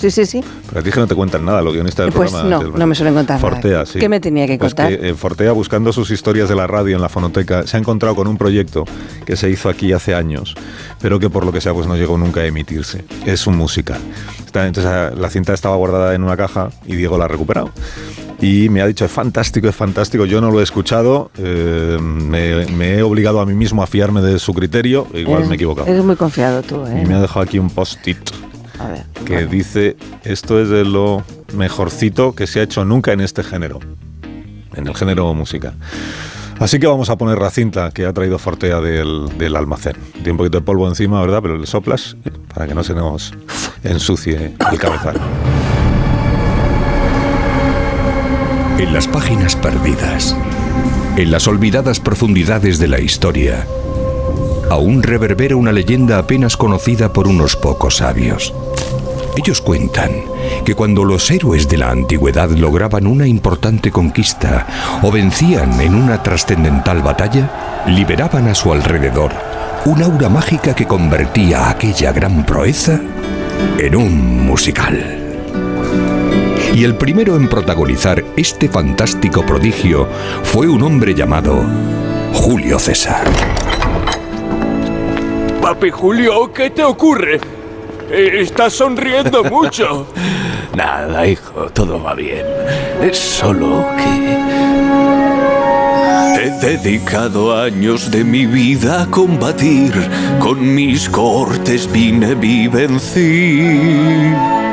Sí, 0.00 0.10
sí, 0.10 0.24
sí. 0.24 0.42
Pero 0.68 0.80
a 0.80 0.82
ti 0.82 0.88
es 0.88 0.94
que 0.94 1.00
no 1.00 1.06
te 1.06 1.14
cuentan 1.14 1.44
nada, 1.44 1.60
los 1.60 1.74
guionistas 1.74 2.06
del 2.06 2.12
Pues 2.14 2.30
programa. 2.32 2.64
no, 2.64 2.78
no 2.78 2.86
me 2.86 2.94
suelen 2.94 3.14
contar 3.14 3.40
nada. 3.40 3.50
Fortea, 3.50 3.84
sí. 3.86 3.98
¿Qué 3.98 4.08
me 4.08 4.18
tenía 4.18 4.46
que 4.46 4.56
Pues 4.58 4.74
contar? 4.74 4.98
que, 4.98 5.10
eh, 5.10 5.14
Fortea, 5.14 5.52
buscando 5.52 5.92
sus 5.92 6.10
historias 6.10 6.48
de 6.48 6.54
la 6.56 6.66
radio 6.66 6.96
en 6.96 7.02
la 7.02 7.08
fonoteca, 7.10 7.66
se 7.66 7.76
ha 7.76 7.80
encontrado 7.80 8.14
con 8.14 8.26
un 8.26 8.38
proyecto 8.38 8.84
que 9.26 9.36
se 9.36 9.50
hizo 9.50 9.68
aquí 9.68 9.92
hace 9.92 10.14
años, 10.14 10.54
pero 11.00 11.18
que 11.20 11.28
por 11.28 11.44
lo 11.44 11.52
que 11.52 11.60
sea 11.60 11.74
pues 11.74 11.86
no 11.86 11.96
llegó 11.96 12.16
nunca 12.16 12.40
a 12.40 12.46
emitirse. 12.46 13.04
Es 13.26 13.46
un 13.46 13.56
musical. 13.56 14.00
Entonces 14.46 14.86
ah, 14.86 15.10
la 15.16 15.28
cinta 15.30 15.52
estaba 15.52 15.76
guardada 15.76 16.14
en 16.14 16.24
una 16.24 16.36
caja 16.36 16.70
y 16.86 16.96
Diego 16.96 17.16
la 17.18 17.26
ha 17.26 17.28
recuperado. 17.28 17.70
Y 18.42 18.70
me 18.70 18.80
ha 18.80 18.86
dicho, 18.86 19.04
es 19.04 19.10
fantástico, 19.12 19.68
es 19.68 19.76
fantástico. 19.76 20.24
Yo 20.24 20.40
no 20.40 20.50
lo 20.50 20.60
he 20.60 20.62
escuchado, 20.62 21.30
eh, 21.36 21.98
me, 22.00 22.64
me 22.68 22.94
he 22.94 23.02
obligado 23.02 23.40
a 23.40 23.44
mí 23.46 23.52
mismo 23.52 23.82
a 23.82 23.86
fiarme 23.86 24.22
de 24.22 24.38
su 24.38 24.54
criterio, 24.54 25.06
igual 25.12 25.40
Eres- 25.40 25.48
me 25.48 25.54
he 25.54 25.56
equivocado. 25.56 25.86
Eres 25.88 26.02
muy 26.02 26.16
confiado 26.16 26.62
tú, 26.62 26.86
¿eh? 26.86 27.02
Y 27.04 27.06
me 27.06 27.14
ha 27.16 27.20
dejado 27.20 27.42
aquí 27.42 27.58
un 27.58 27.68
post-it 27.68 28.16
A 28.80 28.88
ver. 28.88 29.04
que 29.24 29.46
dice, 29.46 29.96
esto 30.24 30.60
es 30.60 30.68
de 30.68 30.84
lo 30.84 31.22
mejorcito 31.54 32.34
que 32.34 32.46
se 32.46 32.60
ha 32.60 32.62
hecho 32.62 32.84
nunca 32.84 33.12
en 33.12 33.20
este 33.20 33.42
género, 33.42 33.78
en 34.74 34.86
el 34.86 34.94
género 34.94 35.32
música. 35.34 35.74
Así 36.60 36.78
que 36.78 36.86
vamos 36.86 37.08
a 37.08 37.16
poner 37.16 37.38
la 37.38 37.50
cinta 37.50 37.90
que 37.90 38.04
ha 38.04 38.12
traído 38.12 38.38
Fortea 38.38 38.80
del, 38.80 39.30
del 39.38 39.56
almacén. 39.56 39.96
Tiene 40.12 40.32
un 40.32 40.36
poquito 40.36 40.58
de 40.58 40.64
polvo 40.64 40.86
encima, 40.86 41.18
¿verdad? 41.22 41.40
Pero 41.40 41.56
le 41.56 41.66
soplas 41.66 42.18
eh, 42.24 42.30
para 42.54 42.66
que 42.66 42.74
no 42.74 42.84
se 42.84 42.92
nos 42.94 43.32
ensucie 43.82 44.54
el 44.70 44.78
cabezal. 44.78 45.18
En 48.78 48.92
las 48.92 49.08
páginas 49.08 49.56
perdidas, 49.56 50.36
en 51.16 51.30
las 51.30 51.48
olvidadas 51.48 51.98
profundidades 51.98 52.78
de 52.78 52.88
la 52.88 53.00
historia, 53.00 53.66
aún 54.70 55.02
reverbera 55.02 55.56
una 55.56 55.72
leyenda 55.72 56.18
apenas 56.18 56.56
conocida 56.56 57.12
por 57.12 57.28
unos 57.28 57.56
pocos 57.56 57.96
sabios. 57.96 58.54
Ellos 59.36 59.60
cuentan 59.60 60.10
que 60.64 60.74
cuando 60.74 61.04
los 61.04 61.30
héroes 61.30 61.68
de 61.68 61.76
la 61.76 61.90
antigüedad 61.90 62.50
lograban 62.50 63.06
una 63.06 63.26
importante 63.26 63.90
conquista 63.90 64.66
o 65.02 65.10
vencían 65.10 65.80
en 65.80 65.94
una 65.94 66.22
trascendental 66.22 67.02
batalla, 67.02 67.84
liberaban 67.86 68.48
a 68.48 68.54
su 68.54 68.72
alrededor 68.72 69.32
un 69.86 70.02
aura 70.02 70.28
mágica 70.28 70.74
que 70.74 70.86
convertía 70.86 71.70
aquella 71.70 72.12
gran 72.12 72.44
proeza 72.44 73.00
en 73.78 73.96
un 73.96 74.46
musical. 74.46 75.16
Y 76.74 76.84
el 76.84 76.96
primero 76.96 77.36
en 77.36 77.48
protagonizar 77.48 78.24
este 78.36 78.68
fantástico 78.68 79.44
prodigio 79.44 80.08
fue 80.44 80.68
un 80.68 80.82
hombre 80.82 81.14
llamado 81.14 81.64
Julio 82.34 82.78
César. 82.78 83.26
Papi 85.70 85.90
Julio, 85.90 86.52
¿qué 86.52 86.70
te 86.70 86.82
ocurre? 86.82 87.38
Eh, 88.10 88.40
Estás 88.40 88.72
sonriendo 88.72 89.44
mucho. 89.52 90.08
Nada, 90.74 91.24
hijo, 91.24 91.66
todo 91.72 92.02
va 92.02 92.12
bien. 92.14 92.44
Es 93.00 93.16
solo 93.16 93.86
que... 93.96 95.59
He 96.42 96.48
dedicado 96.48 97.54
años 97.54 98.10
de 98.10 98.24
mi 98.24 98.46
vida 98.46 99.02
a 99.02 99.06
combatir. 99.06 99.92
Con 100.38 100.74
mis 100.74 101.06
cortes 101.10 101.86
vine 101.92 102.34
vivencí. 102.34 103.60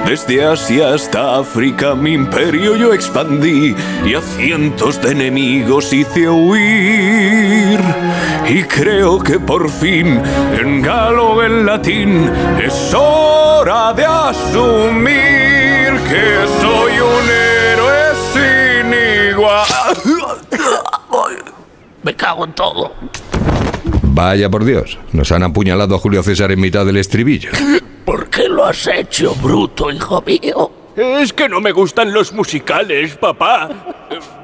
Desde 0.05 0.45
Asia 0.45 0.93
hasta 0.93 1.39
África 1.39 1.93
mi 1.93 2.13
imperio 2.13 2.77
yo 2.77 2.93
expandí 2.93 3.75
y 4.05 4.13
a 4.13 4.21
cientos 4.21 5.01
de 5.01 5.11
enemigos 5.11 5.91
hice 5.91 6.29
huir. 6.29 7.81
Y 8.47 8.63
creo 8.63 9.19
que 9.19 9.37
por 9.37 9.69
fin, 9.69 10.21
en 10.57 10.81
galo 10.81 11.43
en 11.43 11.65
latín, 11.65 12.31
es 12.63 12.93
hora 12.93 13.91
de 13.91 14.05
asumir 14.05 15.91
que 16.07 16.47
soy 16.61 16.93
un 17.01 17.56
Me 22.07 22.15
cago 22.15 22.45
en 22.45 22.53
todo. 22.53 22.93
Vaya 24.01 24.49
por 24.49 24.63
Dios, 24.63 24.97
nos 25.11 25.29
han 25.33 25.43
apuñalado 25.43 25.93
a 25.93 25.99
Julio 25.99 26.23
César 26.23 26.49
en 26.53 26.61
mitad 26.61 26.85
del 26.85 26.95
estribillo. 26.95 27.49
¿Por 28.05 28.29
qué 28.29 28.47
lo 28.47 28.63
has 28.63 28.87
hecho, 28.87 29.35
bruto, 29.35 29.91
hijo 29.91 30.23
mío? 30.25 30.71
Es 30.95 31.33
que 31.33 31.49
no 31.49 31.59
me 31.59 31.73
gustan 31.73 32.13
los 32.13 32.31
musicales, 32.31 33.17
papá. 33.17 33.67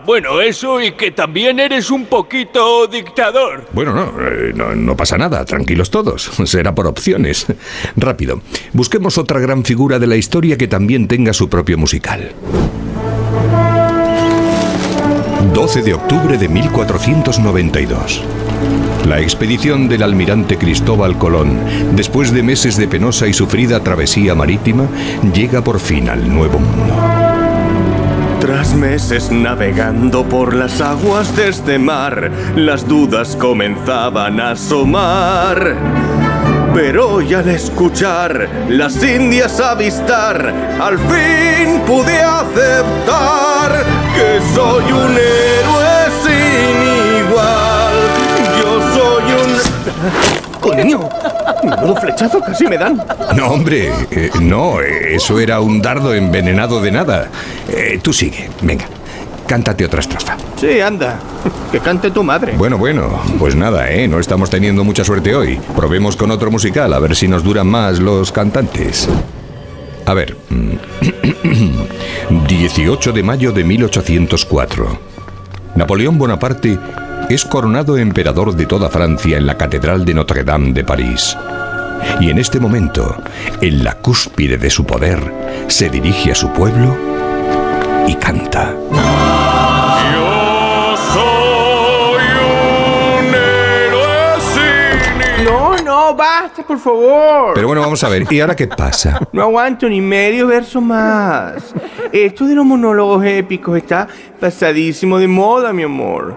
Bueno, 0.05 0.41
eso 0.41 0.81
y 0.81 0.91
que 0.91 1.11
también 1.11 1.57
eres 1.57 1.89
un 1.89 2.07
poquito 2.07 2.85
dictador. 2.87 3.65
Bueno, 3.71 3.93
no, 3.93 4.27
eh, 4.27 4.51
no, 4.53 4.75
no 4.75 4.97
pasa 4.97 5.17
nada, 5.17 5.45
tranquilos 5.45 5.89
todos, 5.89 6.31
será 6.43 6.75
por 6.75 6.85
opciones. 6.85 7.45
Rápido, 7.95 8.41
busquemos 8.73 9.17
otra 9.17 9.39
gran 9.39 9.63
figura 9.63 9.99
de 9.99 10.07
la 10.07 10.17
historia 10.17 10.57
que 10.57 10.67
también 10.67 11.07
tenga 11.07 11.31
su 11.31 11.47
propio 11.47 11.77
musical. 11.77 12.33
12 15.53 15.83
de 15.83 15.93
octubre 15.93 16.35
de 16.35 16.49
1492. 16.49 18.23
La 19.05 19.19
expedición 19.19 19.87
del 19.87 20.01
almirante 20.01 20.57
Cristóbal 20.57 21.19
Colón, 21.19 21.59
después 21.95 22.31
de 22.31 22.41
meses 22.41 22.75
de 22.75 22.87
penosa 22.87 23.27
y 23.27 23.33
sufrida 23.33 23.79
travesía 23.81 24.33
marítima, 24.33 24.87
llega 25.31 25.63
por 25.63 25.79
fin 25.79 26.09
al 26.09 26.27
Nuevo 26.27 26.57
Mundo. 26.57 26.95
Tras 28.39 28.73
meses 28.73 29.31
navegando 29.31 30.23
por 30.23 30.55
las 30.55 30.81
aguas 30.81 31.35
de 31.35 31.49
este 31.49 31.77
mar, 31.77 32.31
las 32.55 32.87
dudas 32.87 33.35
comenzaban 33.35 34.39
a 34.39 34.51
asomar. 34.51 35.75
Pero 36.73 37.15
hoy 37.15 37.31
al 37.35 37.47
escuchar 37.49 38.49
las 38.69 39.03
indias 39.03 39.59
avistar, 39.59 40.51
al 40.81 40.97
fin 40.97 41.79
pude 41.85 42.19
aceptar 42.19 44.02
que 44.13 44.39
soy 44.53 44.91
un 44.91 45.11
héroe 45.11 45.93
sin 46.23 47.27
igual. 47.27 47.93
Yo 48.59 48.81
soy 48.93 49.23
un... 49.33 50.59
¡Coño! 50.61 51.09
Menudo 51.63 51.95
flechazo, 51.95 52.39
casi 52.41 52.67
me 52.67 52.77
dan. 52.77 53.01
No, 53.35 53.47
hombre, 53.47 53.91
eh, 54.11 54.29
no, 54.41 54.81
eh, 54.81 55.15
eso 55.15 55.39
era 55.39 55.59
un 55.61 55.81
dardo 55.81 56.13
envenenado 56.13 56.81
de 56.81 56.91
nada. 56.91 57.29
Eh, 57.69 57.99
tú 58.01 58.11
sigue, 58.13 58.49
venga, 58.61 58.85
cántate 59.47 59.85
otra 59.85 60.01
estrofa. 60.01 60.37
Sí, 60.57 60.79
anda. 60.81 61.19
Que 61.71 61.79
cante 61.79 62.11
tu 62.11 62.23
madre. 62.23 62.53
Bueno, 62.57 62.77
bueno, 62.77 63.21
pues 63.39 63.55
nada, 63.55 63.89
¿eh? 63.91 64.07
No 64.07 64.19
estamos 64.19 64.49
teniendo 64.49 64.83
mucha 64.83 65.03
suerte 65.03 65.35
hoy. 65.35 65.59
Probemos 65.75 66.15
con 66.15 66.31
otro 66.31 66.51
musical, 66.51 66.93
a 66.93 66.99
ver 66.99 67.15
si 67.15 67.27
nos 67.27 67.43
duran 67.43 67.67
más 67.67 67.99
los 67.99 68.31
cantantes. 68.31 69.07
A 70.05 70.13
ver. 70.13 70.35
18 72.29 73.11
de 73.11 73.23
mayo 73.23 73.51
de 73.51 73.63
1804. 73.63 74.99
Napoleón 75.75 76.17
Bonaparte 76.17 76.79
es 77.29 77.45
coronado 77.45 77.97
emperador 77.97 78.55
de 78.55 78.65
toda 78.65 78.89
Francia 78.89 79.37
en 79.37 79.45
la 79.45 79.57
Catedral 79.57 80.05
de 80.05 80.13
Notre 80.13 80.43
Dame 80.43 80.73
de 80.73 80.83
París. 80.83 81.35
Y 82.19 82.29
en 82.29 82.37
este 82.37 82.59
momento, 82.59 83.17
en 83.61 83.83
la 83.83 83.93
cúspide 83.95 84.57
de 84.57 84.69
su 84.69 84.85
poder, 84.85 85.19
se 85.67 85.89
dirige 85.89 86.31
a 86.31 86.35
su 86.35 86.51
pueblo 86.51 86.97
y 88.07 88.15
canta. 88.15 88.75
Basta, 96.23 96.63
por 96.63 96.79
favor. 96.79 97.53
Pero 97.53 97.67
bueno, 97.67 97.81
vamos 97.81 98.03
a 98.03 98.09
ver, 98.09 98.25
¿y 98.29 98.39
ahora 98.39 98.55
qué 98.55 98.67
pasa? 98.67 99.19
No 99.33 99.41
aguanto 99.41 99.89
ni 99.89 99.99
medio 99.99 100.47
verso 100.47 100.79
más. 100.79 101.73
Esto 102.11 102.45
de 102.45 102.55
los 102.55 102.65
monólogos 102.65 103.25
épicos 103.25 103.77
está 103.77 104.07
pasadísimo 104.39 105.19
de 105.19 105.27
moda, 105.27 105.73
mi 105.73 105.83
amor. 105.83 106.35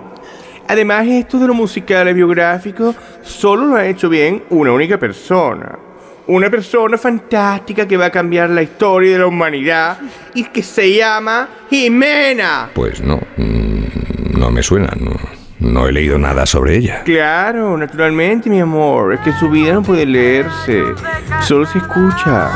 Además, 0.68 1.06
esto 1.06 1.38
de 1.38 1.46
los 1.46 1.54
musicales 1.54 2.14
biográficos 2.14 2.96
solo 3.22 3.66
lo 3.66 3.76
ha 3.76 3.86
hecho 3.86 4.08
bien 4.08 4.42
una 4.50 4.72
única 4.72 4.98
persona. 4.98 5.78
Una 6.26 6.50
persona 6.50 6.98
fantástica 6.98 7.86
que 7.86 7.96
va 7.96 8.06
a 8.06 8.10
cambiar 8.10 8.50
la 8.50 8.62
historia 8.62 9.12
de 9.12 9.18
la 9.20 9.26
humanidad 9.28 9.98
y 10.34 10.42
que 10.44 10.64
se 10.64 10.92
llama 10.92 11.48
Jimena. 11.70 12.70
Pues 12.74 13.00
no, 13.00 13.20
mm, 13.36 14.36
no 14.36 14.50
me 14.50 14.60
suena, 14.64 14.90
no, 14.98 15.12
no 15.60 15.86
he 15.86 15.92
leído 15.92 16.18
nada 16.18 16.46
sobre 16.46 16.76
ella. 16.76 17.02
Claro, 17.04 17.76
naturalmente, 17.76 18.50
mi 18.50 18.60
amor. 18.60 19.14
Es 19.14 19.20
que 19.20 19.32
su 19.32 19.48
vida 19.50 19.72
no 19.74 19.82
puede 19.82 20.06
leerse, 20.06 20.82
solo 21.42 21.66
se 21.66 21.78
escucha. 21.78 22.50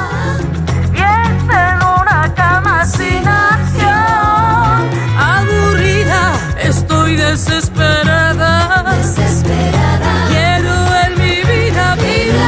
en 0.95 1.83
una 1.83 2.33
cama 2.35 2.85
sin 2.85 3.27
acción. 3.27 4.89
Aburrida, 5.19 6.35
estoy 6.63 7.17
desesperada. 7.17 8.97
Desesperada. 8.97 10.27
Quiero 10.29 10.75
en 11.07 11.19
mi 11.19 11.37
vida 11.43 11.97
vibración. 11.97 12.41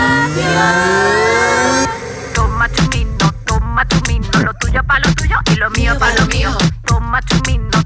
Toma 2.35 2.69
chumino, 2.71 3.33
toma 3.45 3.87
chumino, 3.89 4.29
lo 4.45 4.55
tuyo 4.55 4.83
pa' 4.85 4.99
lo 5.01 5.15
tuyo 5.15 5.37
y 5.53 5.57
lo 5.57 5.71
mío 5.71 5.99
pa' 5.99 6.15
lo 6.19 6.27
mío. 6.27 6.51
Toma 6.87 7.21
chumino, 7.23 7.82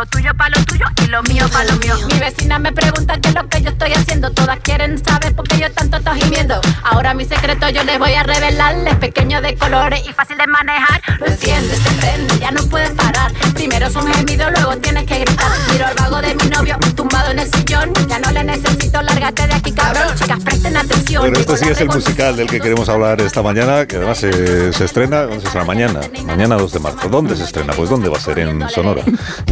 lo 0.00 0.06
tuyo 0.06 0.34
pa' 0.34 0.48
lo 0.48 0.64
tuyo 0.64 0.86
y 1.04 1.06
lo 1.08 1.22
mío 1.24 1.44
pa' 1.52 1.64
lo 1.64 1.76
mío. 1.76 1.94
Mi 2.10 2.18
vecina 2.18 2.58
me 2.58 2.72
pregunta 2.72 3.18
qué 3.20 3.28
es 3.28 3.34
lo 3.34 3.46
que 3.48 3.60
yo 3.60 3.70
estoy 3.70 3.92
haciendo. 3.92 4.30
Todas 4.30 4.58
quieren 4.60 5.02
saber 5.04 5.34
por 5.34 5.46
qué 5.46 5.58
yo 5.58 5.70
tanto 5.72 5.98
estoy 5.98 6.22
gimiendo. 6.22 6.58
Ahora 6.84 7.12
mi 7.12 7.24
secreto 7.24 7.68
yo 7.68 7.84
les 7.84 7.98
voy 7.98 8.14
a 8.14 8.22
revelarles. 8.22 8.96
Pequeño 8.96 9.42
de 9.42 9.56
colores 9.56 10.00
y 10.08 10.12
fácil 10.12 10.38
de 10.38 10.46
manejar. 10.46 11.02
Lo 11.18 11.26
enciendes, 11.26 11.80
prende, 12.00 12.38
ya 12.38 12.50
no 12.50 12.62
puedes 12.64 12.90
parar. 12.92 13.32
Primero 13.54 13.88
es 13.88 13.96
un 13.96 14.12
gemido, 14.12 14.50
luego 14.50 14.76
tienes 14.78 15.04
que 15.04 15.18
gritar. 15.18 15.50
Miro 15.70 15.86
al 15.86 15.94
vago 15.94 16.20
de 16.22 16.34
mi 16.34 16.44
novio, 16.48 16.78
tumbado 16.96 17.30
en 17.32 17.40
el 17.40 17.50
sillón. 17.52 17.92
Ya 18.08 18.18
no 18.20 18.30
le 18.30 18.44
necesito, 18.44 19.02
lárgate 19.02 19.46
de 19.48 19.54
aquí, 19.54 19.72
cabrón. 19.72 20.14
Chicas, 20.18 20.38
presten 20.42 20.76
atención. 20.76 21.22
Bueno, 21.22 21.38
este 21.38 21.56
sí 21.58 21.68
es 21.68 21.80
el 21.80 21.88
musical 21.88 22.36
del 22.36 22.48
que 22.48 22.60
queremos 22.60 22.88
hablar 22.88 23.20
esta 23.20 23.42
mañana, 23.42 23.86
que 23.86 23.96
además 23.96 24.18
se, 24.18 24.72
se 24.72 24.84
estrena, 24.84 25.22
¿dónde 25.22 25.40
se 25.40 25.46
estrena? 25.46 25.66
Mañana, 25.66 26.00
mañana 26.24 26.56
2 26.56 26.72
de 26.72 26.78
marzo. 26.80 27.08
¿Dónde 27.08 27.36
se 27.36 27.44
estrena? 27.44 27.74
Pues 27.74 27.90
¿dónde 27.90 28.08
va 28.08 28.16
a 28.16 28.20
ser? 28.20 28.38
En 28.38 28.66
Sonora. 28.70 29.02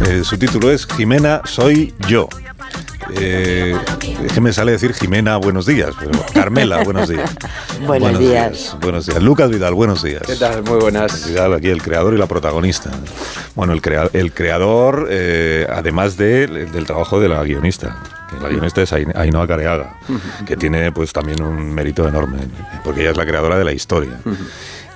Eh, 0.07 0.21
su 0.23 0.37
título 0.37 0.71
es 0.71 0.85
Jimena, 0.85 1.41
soy 1.45 1.93
yo. 2.07 2.27
Eh, 3.15 3.75
es 4.23 4.33
que 4.33 4.41
me 4.41 4.53
sale 4.53 4.71
decir 4.73 4.93
Jimena, 4.93 5.37
buenos 5.37 5.65
días. 5.65 5.91
pero 5.99 6.11
Carmela, 6.33 6.83
buenos 6.83 7.09
días. 7.09 7.29
Buenos 7.87 8.19
días. 8.19 8.75
Buenos 8.81 9.05
días. 9.05 9.23
Lucas 9.23 9.49
Vidal, 9.49 9.73
buenos 9.73 10.03
días. 10.03 10.21
¿Qué 10.27 10.35
tal? 10.35 10.63
Muy 10.63 10.79
buenas. 10.79 11.25
Vidal, 11.27 11.53
aquí 11.53 11.69
el 11.69 11.81
creador 11.81 12.13
y 12.13 12.17
la 12.17 12.27
protagonista. 12.27 12.91
Bueno, 13.55 13.71
el, 13.73 13.81
crea- 13.81 14.09
el 14.13 14.33
creador, 14.33 15.07
eh, 15.09 15.65
además 15.73 16.17
de- 16.17 16.47
del 16.47 16.85
trabajo 16.85 17.19
de 17.21 17.29
la 17.29 17.41
guionista. 17.43 17.97
que 18.29 18.35
La 18.43 18.49
guionista 18.49 18.81
es 18.81 18.91
Ain- 18.93 19.15
Ainhoa 19.15 19.47
Careaga, 19.47 19.97
que 20.45 20.55
tiene 20.57 20.91
pues 20.91 21.13
también 21.13 21.41
un 21.41 21.73
mérito 21.73 22.07
enorme, 22.07 22.39
porque 22.83 23.01
ella 23.01 23.11
es 23.11 23.17
la 23.17 23.25
creadora 23.25 23.57
de 23.57 23.63
la 23.63 23.71
historia. 23.71 24.19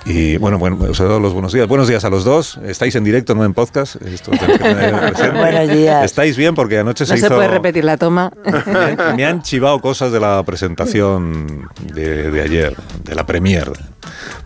Y 0.06 0.36
bueno, 0.36 0.58
bueno, 0.58 0.76
os 0.90 1.00
he 1.00 1.02
dado 1.02 1.18
los 1.18 1.32
buenos 1.32 1.52
días. 1.54 1.66
Buenos 1.66 1.88
días 1.88 2.04
a 2.04 2.10
los 2.10 2.24
dos. 2.24 2.58
Estáis 2.62 2.94
en 2.94 3.04
directo, 3.04 3.34
no 3.34 3.42
en 3.42 3.54
podcast. 3.54 3.96
Esto 4.02 4.32
tenéis 4.32 4.58
que 4.58 4.64
tener 4.64 5.00
presente. 5.00 5.38
Buenos 5.38 5.68
días. 5.70 6.04
Estáis 6.04 6.36
bien 6.36 6.54
porque 6.54 6.78
anoche 6.78 7.04
No 7.04 7.08
se 7.08 7.16
se 7.16 7.26
hizo. 7.26 7.34
puede 7.34 7.48
repetir 7.48 7.84
la 7.86 7.96
toma. 7.96 8.30
Me 8.66 8.78
han, 9.02 9.16
me 9.16 9.24
han 9.24 9.40
chivado 9.42 9.80
cosas 9.80 10.12
de 10.12 10.20
la 10.20 10.42
presentación 10.44 11.70
de, 11.94 12.30
de 12.30 12.42
ayer, 12.42 12.76
de 13.02 13.14
la 13.14 13.24
premier. 13.24 13.72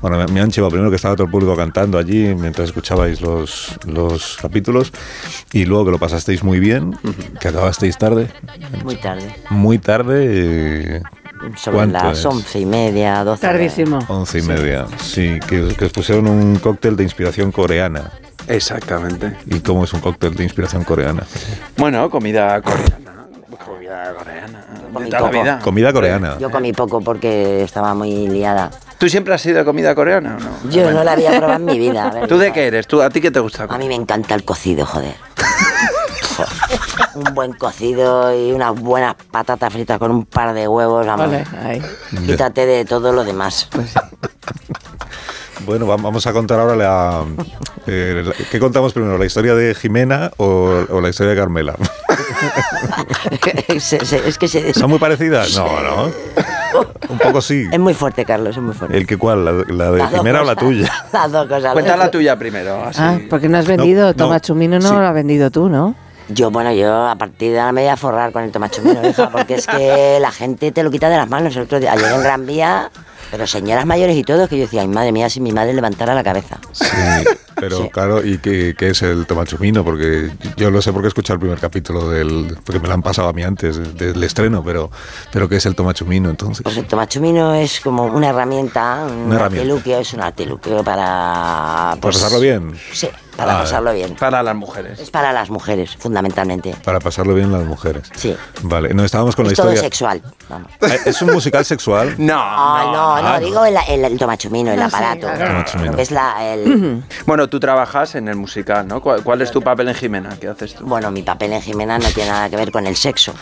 Bueno, 0.00 0.16
me, 0.18 0.26
me 0.28 0.40
han 0.40 0.50
chivado 0.52 0.70
primero 0.70 0.90
que 0.90 0.96
estaba 0.96 1.16
todo 1.16 1.24
el 1.24 1.30
público 1.32 1.56
cantando 1.56 1.98
allí 1.98 2.36
mientras 2.36 2.68
escuchabais 2.68 3.20
los, 3.20 3.76
los 3.84 4.36
capítulos 4.40 4.92
y 5.52 5.64
luego 5.64 5.86
que 5.86 5.90
lo 5.90 5.98
pasasteis 5.98 6.44
muy 6.44 6.60
bien, 6.60 6.96
que 7.40 7.48
acabasteis 7.48 7.98
tarde, 7.98 8.28
Muy 8.84 8.94
tarde. 8.94 9.34
muy 9.50 9.78
tarde. 9.78 11.02
Sobre 11.56 11.76
¿cuánto 11.76 11.98
las 12.04 12.18
es? 12.18 12.24
once 12.26 12.58
y 12.60 12.66
media, 12.66 13.24
doce. 13.24 13.42
Tardísimo. 13.42 13.98
Once 14.08 14.38
y 14.38 14.42
media, 14.42 14.86
sí, 15.02 15.38
que, 15.48 15.74
que 15.76 15.84
os 15.86 15.92
pusieron 15.92 16.26
un 16.28 16.56
cóctel 16.58 16.96
de 16.96 17.04
inspiración 17.04 17.52
coreana. 17.52 18.10
Exactamente. 18.46 19.36
¿Y 19.46 19.60
cómo 19.60 19.84
es 19.84 19.92
un 19.92 20.00
cóctel 20.00 20.34
de 20.34 20.44
inspiración 20.44 20.84
coreana? 20.84 21.22
Bueno, 21.76 22.08
comida 22.10 22.60
coreana. 22.62 23.26
Comida 23.64 24.14
coreana. 24.16 24.64
De 24.98 25.06
toda 25.10 25.20
la 25.20 25.30
vida. 25.42 25.58
Comida 25.62 25.92
coreana. 25.92 26.38
Yo 26.38 26.50
comí 26.50 26.72
poco 26.72 27.00
porque 27.00 27.62
estaba 27.62 27.94
muy 27.94 28.26
liada. 28.28 28.70
¿Tú 28.98 29.08
siempre 29.08 29.34
has 29.34 29.40
sido 29.42 29.58
de 29.58 29.64
comida 29.64 29.94
coreana 29.94 30.36
o 30.36 30.40
no? 30.40 30.70
Yo 30.70 30.90
no 30.90 31.04
la 31.04 31.12
había 31.12 31.30
probado 31.38 31.54
en 31.54 31.64
mi 31.66 31.78
vida. 31.78 32.08
a 32.08 32.10
ver. 32.10 32.28
¿Tú 32.28 32.38
de 32.38 32.52
qué 32.52 32.66
eres? 32.66 32.86
¿Tú, 32.86 33.00
¿A 33.02 33.10
ti 33.10 33.20
qué 33.20 33.30
te 33.30 33.40
gusta? 33.40 33.64
A 33.68 33.78
mí 33.78 33.86
me 33.86 33.94
encanta 33.94 34.34
el 34.34 34.44
cocido, 34.44 34.86
joder. 34.86 35.14
un 37.14 37.34
buen 37.34 37.52
cocido 37.52 38.34
y 38.34 38.52
unas 38.52 38.74
buenas 38.78 39.14
patatas 39.30 39.72
fritas 39.72 39.98
con 39.98 40.10
un 40.10 40.24
par 40.26 40.54
de 40.54 40.66
huevos, 40.68 41.06
vamos. 41.06 41.26
Vale, 41.30 41.44
ahí. 41.62 41.82
Quítate 42.26 42.66
de 42.66 42.84
todo 42.84 43.12
lo 43.12 43.24
demás. 43.24 43.68
Bueno, 45.66 45.86
va- 45.86 45.96
vamos 45.96 46.26
a 46.26 46.32
contar 46.32 46.60
ahora 46.60 46.76
la, 46.76 47.24
eh, 47.86 48.22
la- 48.24 48.32
¿Qué 48.50 48.58
contamos 48.60 48.92
primero? 48.92 49.18
¿La 49.18 49.26
historia 49.26 49.54
de 49.54 49.74
Jimena 49.74 50.30
o, 50.36 50.84
o 50.88 51.00
la 51.00 51.08
historia 51.10 51.30
de 51.34 51.36
Carmela? 51.40 51.74
Es 53.68 54.38
que 54.38 54.48
se- 54.48 54.72
¿Son 54.74 54.88
muy 54.90 54.98
parecidas? 54.98 55.56
No, 55.56 55.66
no. 55.82 56.04
Un 57.08 57.18
poco 57.18 57.40
sí. 57.40 57.66
Es 57.72 57.78
muy 57.78 57.94
fuerte, 57.94 58.24
Carlos, 58.24 58.56
es 58.56 58.62
muy 58.62 58.74
fuerte. 58.74 58.96
¿El 58.96 59.06
que 59.06 59.16
cuál? 59.16 59.44
¿La, 59.44 59.52
la 59.52 59.90
de 59.90 59.98
Las 59.98 60.12
Jimena 60.14 60.42
o 60.42 60.44
la 60.44 60.54
tuya? 60.56 60.92
Las 61.12 61.32
dos 61.32 61.48
cosas. 61.48 61.72
Cuenta 61.72 61.96
la 61.96 62.10
tuya 62.10 62.38
primero. 62.38 62.84
Así. 62.84 62.98
Ah, 63.02 63.18
porque 63.30 63.48
no 63.48 63.58
has 63.58 63.66
vendido 63.66 64.02
No, 64.02 64.08
no, 64.08 64.14
Tomachumino, 64.14 64.78
no 64.78 64.88
sí. 64.88 64.94
lo 64.94 65.00
has 65.06 65.14
vendido 65.14 65.50
tú, 65.50 65.68
¿no? 65.68 65.94
Yo, 66.28 66.50
bueno, 66.50 66.72
yo 66.72 67.06
a 67.06 67.16
partir 67.16 67.52
de 67.52 67.60
ahora 67.60 67.72
me 67.72 67.82
voy 67.82 67.90
a 67.90 67.96
forrar 67.96 68.32
con 68.32 68.42
el 68.42 68.52
tomachumino, 68.52 69.06
hija, 69.08 69.30
porque 69.30 69.54
es 69.54 69.66
que 69.66 70.18
la 70.20 70.30
gente 70.30 70.72
te 70.72 70.82
lo 70.82 70.90
quita 70.90 71.08
de 71.08 71.16
las 71.16 71.28
manos. 71.28 71.56
El 71.56 71.62
otro 71.62 71.80
día, 71.80 71.92
ayer 71.92 72.12
en 72.12 72.22
Gran 72.22 72.46
Vía, 72.46 72.90
pero 73.30 73.46
señoras 73.46 73.86
mayores 73.86 74.16
y 74.16 74.24
todo, 74.24 74.48
que 74.48 74.56
yo 74.56 74.62
decía, 74.62 74.82
ay, 74.82 74.88
madre 74.88 75.12
mía, 75.12 75.30
si 75.30 75.40
mi 75.40 75.52
madre 75.52 75.72
levantara 75.72 76.14
la 76.14 76.22
cabeza. 76.22 76.58
Sí, 76.72 76.86
pero 77.60 77.88
claro, 77.90 78.24
¿y 78.24 78.38
qué, 78.38 78.74
qué 78.76 78.90
es 78.90 79.02
el 79.02 79.26
tomachumino? 79.26 79.84
Porque 79.84 80.30
yo 80.56 80.70
lo 80.70 80.80
sé 80.82 80.92
porque 80.92 81.06
he 81.06 81.08
escuchado 81.08 81.34
el 81.34 81.40
primer 81.40 81.58
capítulo 81.58 82.08
del... 82.08 82.56
Porque 82.64 82.80
me 82.80 82.88
lo 82.88 82.94
han 82.94 83.02
pasado 83.02 83.28
a 83.28 83.32
mí 83.32 83.42
antes 83.42 83.96
del 83.96 84.22
estreno, 84.22 84.62
pero, 84.64 84.90
pero 85.32 85.48
¿qué 85.48 85.56
es 85.56 85.66
el 85.66 85.74
tomachumino 85.74 86.30
entonces? 86.30 86.62
Pues 86.62 86.76
el 86.76 86.86
tomachumino 86.86 87.54
es 87.54 87.80
como 87.80 88.04
una 88.04 88.28
herramienta, 88.28 89.04
un 89.06 89.12
Una 89.26 89.36
herramienta. 89.36 89.44
artiluquio, 89.62 89.98
es 89.98 90.12
un 90.14 90.20
artiluquio 90.22 90.82
para... 90.84 90.98
¿Para 91.90 91.96
pues, 92.00 92.16
pasarlo 92.16 92.40
bien? 92.40 92.78
Sí, 92.92 93.08
para 93.36 93.56
Ah, 93.56 93.60
pasarlo 93.60 93.92
bien. 93.92 94.16
Para 94.16 94.42
las 94.42 94.56
mujeres. 94.56 94.98
Es 94.98 95.10
para 95.10 95.32
las 95.32 95.48
mujeres, 95.48 95.96
fundamentalmente. 95.96 96.74
Para 96.84 96.98
pasarlo 96.98 97.34
bien 97.34 97.52
las 97.52 97.64
mujeres. 97.64 98.10
Sí. 98.16 98.36
Vale, 98.62 98.92
no 98.94 99.04
estábamos 99.04 99.36
con 99.36 99.46
es 99.46 99.52
la 99.52 99.56
todo 99.56 99.72
historia... 99.72 99.82
sexual. 99.88 100.22
Vamos. 100.48 100.68
Eh, 100.88 100.98
¿Es 101.06 101.20
un 101.22 101.30
musical 101.32 101.64
sexual? 101.64 102.14
No, 102.18 102.34
Ah, 102.36 102.82
no, 102.86 103.22
no, 103.22 103.28
Ah, 103.28 103.38
digo 103.40 103.64
el, 103.64 103.76
el, 103.88 104.04
el 104.04 104.18
tomachumino, 104.18 104.72
el 104.72 104.80
No, 104.80 104.88
sí, 104.90 104.96
aparato. 104.96 105.26
claro. 105.28 105.46
Tomachumino. 105.64 105.96
Es 105.98 106.10
la, 106.10 106.52
el, 106.54 107.04
Bueno, 107.26 107.47
tú 107.48 107.60
trabajas 107.60 108.14
en 108.14 108.28
el 108.28 108.36
musical, 108.36 108.86
¿no? 108.86 109.00
¿Cuál, 109.00 109.22
cuál 109.22 109.42
es 109.42 109.50
tu 109.50 109.60
papel 109.60 109.88
en 109.88 109.94
Jimena? 109.94 110.36
¿Qué 110.40 110.48
haces 110.48 110.74
tú? 110.74 110.84
Bueno, 110.84 111.10
mi 111.10 111.22
papel 111.22 111.52
en 111.52 111.62
Jimena 111.62 111.98
no 111.98 112.08
tiene 112.10 112.30
nada 112.30 112.48
que 112.48 112.56
ver 112.56 112.70
con 112.70 112.86
el 112.86 112.96
sexo. 112.96 113.32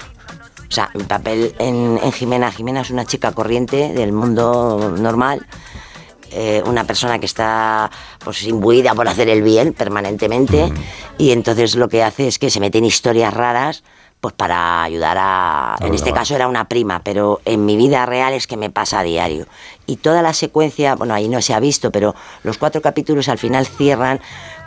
O 0.69 0.73
sea, 0.73 0.91
mi 0.95 1.05
papel 1.05 1.55
en, 1.59 1.99
en 2.03 2.13
Jimena, 2.13 2.51
Jimena 2.51 2.81
es 2.81 2.91
una 2.91 3.05
chica 3.05 3.33
corriente 3.33 3.93
del 3.93 4.13
mundo 4.13 4.95
normal, 4.99 5.47
eh, 6.33 6.63
una 6.67 6.85
persona 6.85 7.19
que 7.19 7.27
está 7.27 7.91
pues 8.25 8.43
imbuida 8.43 8.95
por 8.95 9.09
hacer 9.09 9.29
el 9.29 9.43
bien 9.43 9.73
permanentemente 9.73 10.73
y 11.19 11.31
entonces 11.31 11.77
lo 11.77 11.89
que 11.89 12.03
hace 12.03 12.27
es 12.27 12.39
que 12.39 12.51
se 12.51 12.59
mete 12.59 12.79
en 12.79 12.85
historias 12.85 13.33
raras 13.33 13.85
pues 14.21 14.35
para 14.35 14.83
ayudar 14.83 15.17
a... 15.21 15.77
En 15.81 15.89
los 15.89 15.97
este 15.97 16.13
caso 16.13 16.35
era 16.35 16.49
una 16.49 16.67
prima, 16.69 17.01
pero 17.05 17.41
en 17.45 17.65
mi 17.65 17.77
vida 17.77 18.07
real 18.07 18.33
es 18.33 18.47
que 18.47 18.57
me 18.57 18.71
pasa 18.71 19.01
a 19.01 19.03
diario. 19.03 19.47
Y 19.87 19.97
toda 19.97 20.23
la 20.23 20.33
secuencia, 20.33 20.95
bueno, 20.97 21.15
ahí 21.15 21.29
no 21.29 21.41
se 21.43 21.55
ha 21.55 21.61
visto, 21.61 21.93
pero 21.93 22.15
los 22.43 22.59
cuatro 22.59 22.81
capítulos 22.83 23.29
al 23.29 23.39
final 23.39 23.67
cierran 23.67 24.21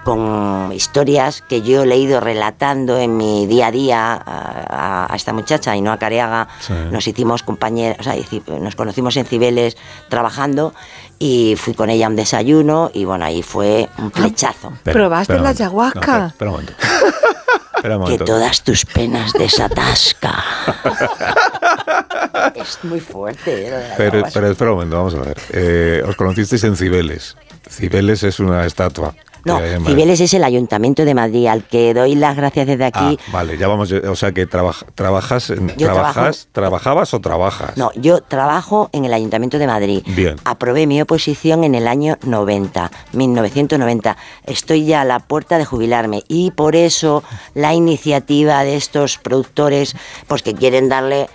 con 0.06 0.72
historias 0.74 1.42
que 1.42 1.62
yo 1.62 1.83
he 1.83 1.98
ido 1.98 2.22
relatando 2.22 2.98
en 2.98 3.17
mi 3.17 3.48
día 3.48 3.67
a 3.67 3.72
día 3.72 4.14
a, 4.14 5.06
a- 5.06 5.14
a 5.14 5.15
esta 5.15 5.33
muchacha, 5.33 5.76
y 5.76 5.82
no 5.82 5.92
a 5.92 5.98
Careaga. 5.98 6.48
Sí. 6.62 6.74
Nos 6.92 7.06
hicimos 7.08 7.44
compañeros, 7.44 7.98
o 7.99 8.03
sea, 8.03 8.15
nos 8.62 8.76
conocimos 8.76 9.17
en 9.17 9.26
Cibeles 9.26 9.76
trabajando 10.08 10.74
y 11.19 11.56
fui 11.58 11.74
con 11.74 11.90
ella 11.90 12.06
a 12.06 12.10
un 12.10 12.15
desayuno 12.15 12.92
y 12.94 13.03
bueno, 13.03 13.26
ahí 13.26 13.42
fue 13.44 13.90
un 13.98 14.12
flechazo. 14.12 14.72
¿Probaste 14.83 15.38
la 15.40 15.49
ayahuasca? 15.49 16.28
Espera 16.28 16.51
un 16.51 16.56
momento. 16.58 16.74
Que 17.81 18.17
todas 18.17 18.62
tus 18.63 18.85
penas 18.85 19.33
desatasca. 19.33 20.44
es 22.56 22.79
muy 22.83 22.99
fuerte. 22.99 23.67
¿eh? 23.67 23.94
Pero, 23.97 24.24
pero 24.33 24.51
espera 24.51 24.72
un 24.72 24.78
momento, 24.78 24.97
vamos 24.97 25.15
a 25.15 25.19
ver. 25.19 25.38
Eh, 25.51 26.03
os 26.06 26.15
conocisteis 26.15 26.63
en 26.63 26.76
Cibeles. 26.76 27.38
Cibeles 27.69 28.24
es 28.24 28.40
una 28.40 28.65
estatua. 28.65 29.15
No. 29.58 29.85
Cibeles 29.88 30.19
es 30.22 30.33
el 30.33 30.44
Ayuntamiento 30.44 31.06
de 31.06 31.14
Madrid, 31.14 31.48
al 31.48 31.64
que 31.64 31.94
doy 31.94 32.15
las 32.15 32.35
gracias 32.35 32.67
desde 32.67 32.85
aquí. 32.85 33.17
Ah, 33.19 33.32
vale, 33.32 33.58
ya 33.58 33.67
vamos. 33.67 33.92
O 33.92 34.15
sea 34.15 34.32
que 34.32 34.46
trabaja- 34.46 34.85
trabajas, 34.96 35.48
Yo 35.78 35.88
trabajas, 35.92 36.48
trabajabas 36.51 37.14
o 37.14 37.19
trabajas. 37.19 37.76
No, 37.78 37.92
yo 37.96 38.22
trabajo 38.22 38.90
en 38.94 39.06
el 39.06 39.14
Ayuntamiento 39.14 39.58
de 39.60 39.67
Madrid. 39.67 40.03
Bien. 40.08 40.35
Aprobé 40.46 40.88
mi 40.88 41.01
oposición 41.01 41.64
en 41.64 41.76
el 41.76 41.88
año 41.88 42.17
90, 42.24 42.92
1990. 43.14 44.17
Estoy 44.46 44.85
ya 44.85 45.01
a 45.01 45.06
la 45.06 45.19
puerta 45.19 45.58
de 45.58 45.65
jubilarme 45.65 46.24
y 46.28 46.51
por 46.51 46.76
eso 46.76 47.24
la 47.53 47.74
iniciativa 47.74 48.64
de 48.64 48.76
estos 48.76 49.17
productores, 49.17 49.96
pues 50.28 50.42
que 50.44 50.53
quieren 50.53 50.90
darle, 50.90 51.30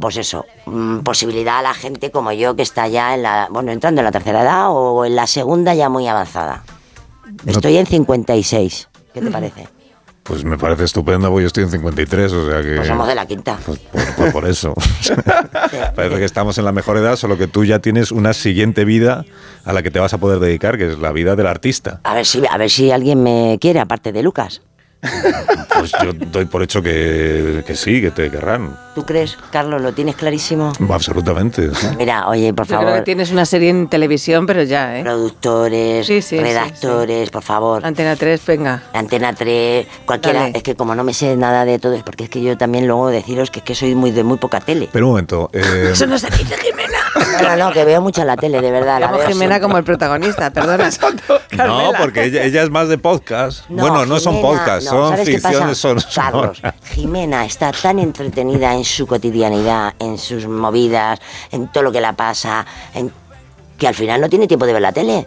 pues 0.00 0.16
eso, 0.16 0.44
mm, 0.66 0.98
posibilidad 1.00 1.58
a 1.58 1.62
la 1.62 1.74
gente 1.74 2.10
como 2.10 2.32
yo 2.32 2.54
que 2.56 2.62
está 2.62 2.88
ya 2.88 3.14
en 3.14 3.22
la, 3.22 3.48
bueno, 3.50 3.72
entrando 3.72 4.00
en 4.00 4.04
la 4.04 4.12
tercera 4.12 4.42
edad 4.42 4.66
o 4.70 5.04
en 5.04 5.16
la 5.16 5.26
segunda 5.26 5.74
ya 5.74 5.88
muy 5.88 6.06
avanzada. 6.06 6.62
Estoy 7.46 7.76
en 7.76 7.86
56. 7.86 8.88
¿Qué 9.14 9.20
te 9.20 9.30
parece? 9.30 9.68
Pues 10.22 10.44
me 10.44 10.58
parece 10.58 10.84
estupendo, 10.84 11.30
porque 11.30 11.44
yo 11.44 11.46
estoy 11.46 11.64
en 11.64 11.70
53, 11.70 12.32
o 12.32 12.50
sea 12.50 12.60
que. 12.62 12.76
Pues 12.76 12.86
somos 12.88 13.08
de 13.08 13.14
la 13.14 13.24
quinta. 13.26 13.56
Por, 13.64 13.78
por- 13.78 14.32
por 14.32 14.46
eso. 14.46 14.74
Parece 15.94 16.16
que 16.18 16.24
estamos 16.24 16.58
en 16.58 16.64
la 16.66 16.72
mejor 16.72 16.98
edad, 16.98 17.16
solo 17.16 17.38
que 17.38 17.46
tú 17.46 17.64
ya 17.64 17.78
tienes 17.78 18.12
una 18.12 18.34
siguiente 18.34 18.84
vida 18.84 19.24
a 19.64 19.72
la 19.72 19.82
que 19.82 19.90
te 19.90 19.98
vas 20.00 20.12
a 20.12 20.18
poder 20.18 20.38
dedicar, 20.38 20.76
que 20.76 20.86
es 20.92 20.98
la 20.98 21.12
vida 21.12 21.34
del 21.34 21.46
artista. 21.46 22.00
A 22.04 22.14
ver 22.14 22.26
si, 22.26 22.42
a 22.48 22.58
ver 22.58 22.68
si 22.68 22.90
alguien 22.90 23.22
me 23.22 23.56
quiere, 23.60 23.80
aparte 23.80 24.12
de 24.12 24.22
Lucas. 24.22 24.60
Pues 25.00 25.92
yo 26.02 26.12
doy 26.12 26.44
por 26.46 26.62
hecho 26.62 26.82
que, 26.82 27.62
que 27.66 27.76
sí, 27.76 28.00
que 28.00 28.10
te 28.10 28.30
querrán. 28.30 28.76
¿Tú 28.94 29.04
crees, 29.06 29.38
Carlos? 29.52 29.80
¿Lo 29.80 29.92
tienes 29.92 30.16
clarísimo? 30.16 30.72
Absolutamente. 30.90 31.70
Mira, 31.96 32.26
oye, 32.28 32.52
por 32.52 32.66
Yo 32.66 32.70
creo 32.70 32.80
que 32.80 32.86
favor, 32.86 33.04
tienes 33.04 33.30
una 33.30 33.44
serie 33.46 33.70
en 33.70 33.88
televisión, 33.88 34.44
pero 34.46 34.64
ya, 34.64 34.98
¿eh? 34.98 35.02
productores, 35.04 36.04
Sí, 36.06 36.20
sí, 36.20 36.36
sí, 36.36 36.40
redactores, 36.42 37.30
por 37.30 37.42
favor. 37.44 37.86
Antena 37.86 38.16
3, 38.16 38.44
venga. 38.44 38.82
Antena 38.92 39.32
3, 39.32 39.86
cualquiera. 40.04 40.40
Dale. 40.40 40.52
Es 40.56 40.62
que 40.64 40.74
como 40.74 40.96
no 40.96 41.04
me 41.04 41.14
sé 41.14 41.36
nada 41.36 41.64
de 41.64 41.78
todo, 41.78 41.94
es 41.94 42.02
porque 42.02 42.24
es 42.24 42.30
que 42.30 42.42
yo 42.42 42.56
también 42.58 42.86
luego 42.88 43.08
deciros 43.08 43.50
que 43.52 43.60
es 43.60 43.64
que 43.64 43.74
soy 43.76 43.94
muy 43.94 44.10
de 44.10 44.24
muy 44.24 44.38
poca 44.38 44.58
tele. 44.60 44.88
Pero 44.92 45.06
un 45.06 45.12
momento. 45.12 45.48
eh, 45.52 45.90
Eso 45.92 46.06
no 46.08 46.18
se 46.18 46.28
dice, 46.30 46.56
Jimena. 46.56 46.98
No, 47.40 47.56
no, 47.56 47.56
no, 47.68 47.72
que 47.72 47.84
veo 47.84 48.00
mucha 48.00 48.24
la 48.24 48.36
tele, 48.36 48.60
de 48.60 48.70
verdad. 48.72 48.98
La 49.00 49.08
veo 49.12 49.20
Jimena 49.20 49.36
siempre. 49.36 49.60
como 49.60 49.78
el 49.78 49.84
protagonista, 49.84 50.50
perdona. 50.50 50.90
no, 51.56 51.92
porque 52.00 52.24
ella, 52.24 52.42
ella 52.42 52.62
es 52.64 52.70
más 52.70 52.88
de 52.88 52.98
podcast. 52.98 53.68
No, 53.68 53.82
bueno, 53.82 54.06
no 54.06 54.18
son 54.18 54.40
podcasts, 54.42 54.87
no, 54.92 54.98
son 55.02 55.10
¿sabes 55.10 55.28
qué 55.28 55.34
pasa? 55.40 55.48
ficciones 55.48 55.78
son 55.78 55.98
Carlos, 56.14 56.62
Jimena 56.94 57.44
está 57.44 57.72
tan 57.72 57.98
entretenida 57.98 58.74
en 58.74 58.84
su 58.84 59.06
cotidianidad, 59.06 59.94
en 59.98 60.18
sus 60.18 60.46
movidas, 60.46 61.18
en 61.50 61.68
todo 61.68 61.84
lo 61.84 61.92
que 61.92 62.00
la 62.00 62.12
pasa, 62.14 62.64
en- 62.94 63.12
que 63.78 63.86
al 63.86 63.94
final 63.94 64.20
no 64.20 64.28
tiene 64.28 64.48
tiempo 64.48 64.66
de 64.66 64.72
ver 64.72 64.82
la 64.82 64.90
tele. 64.92 65.26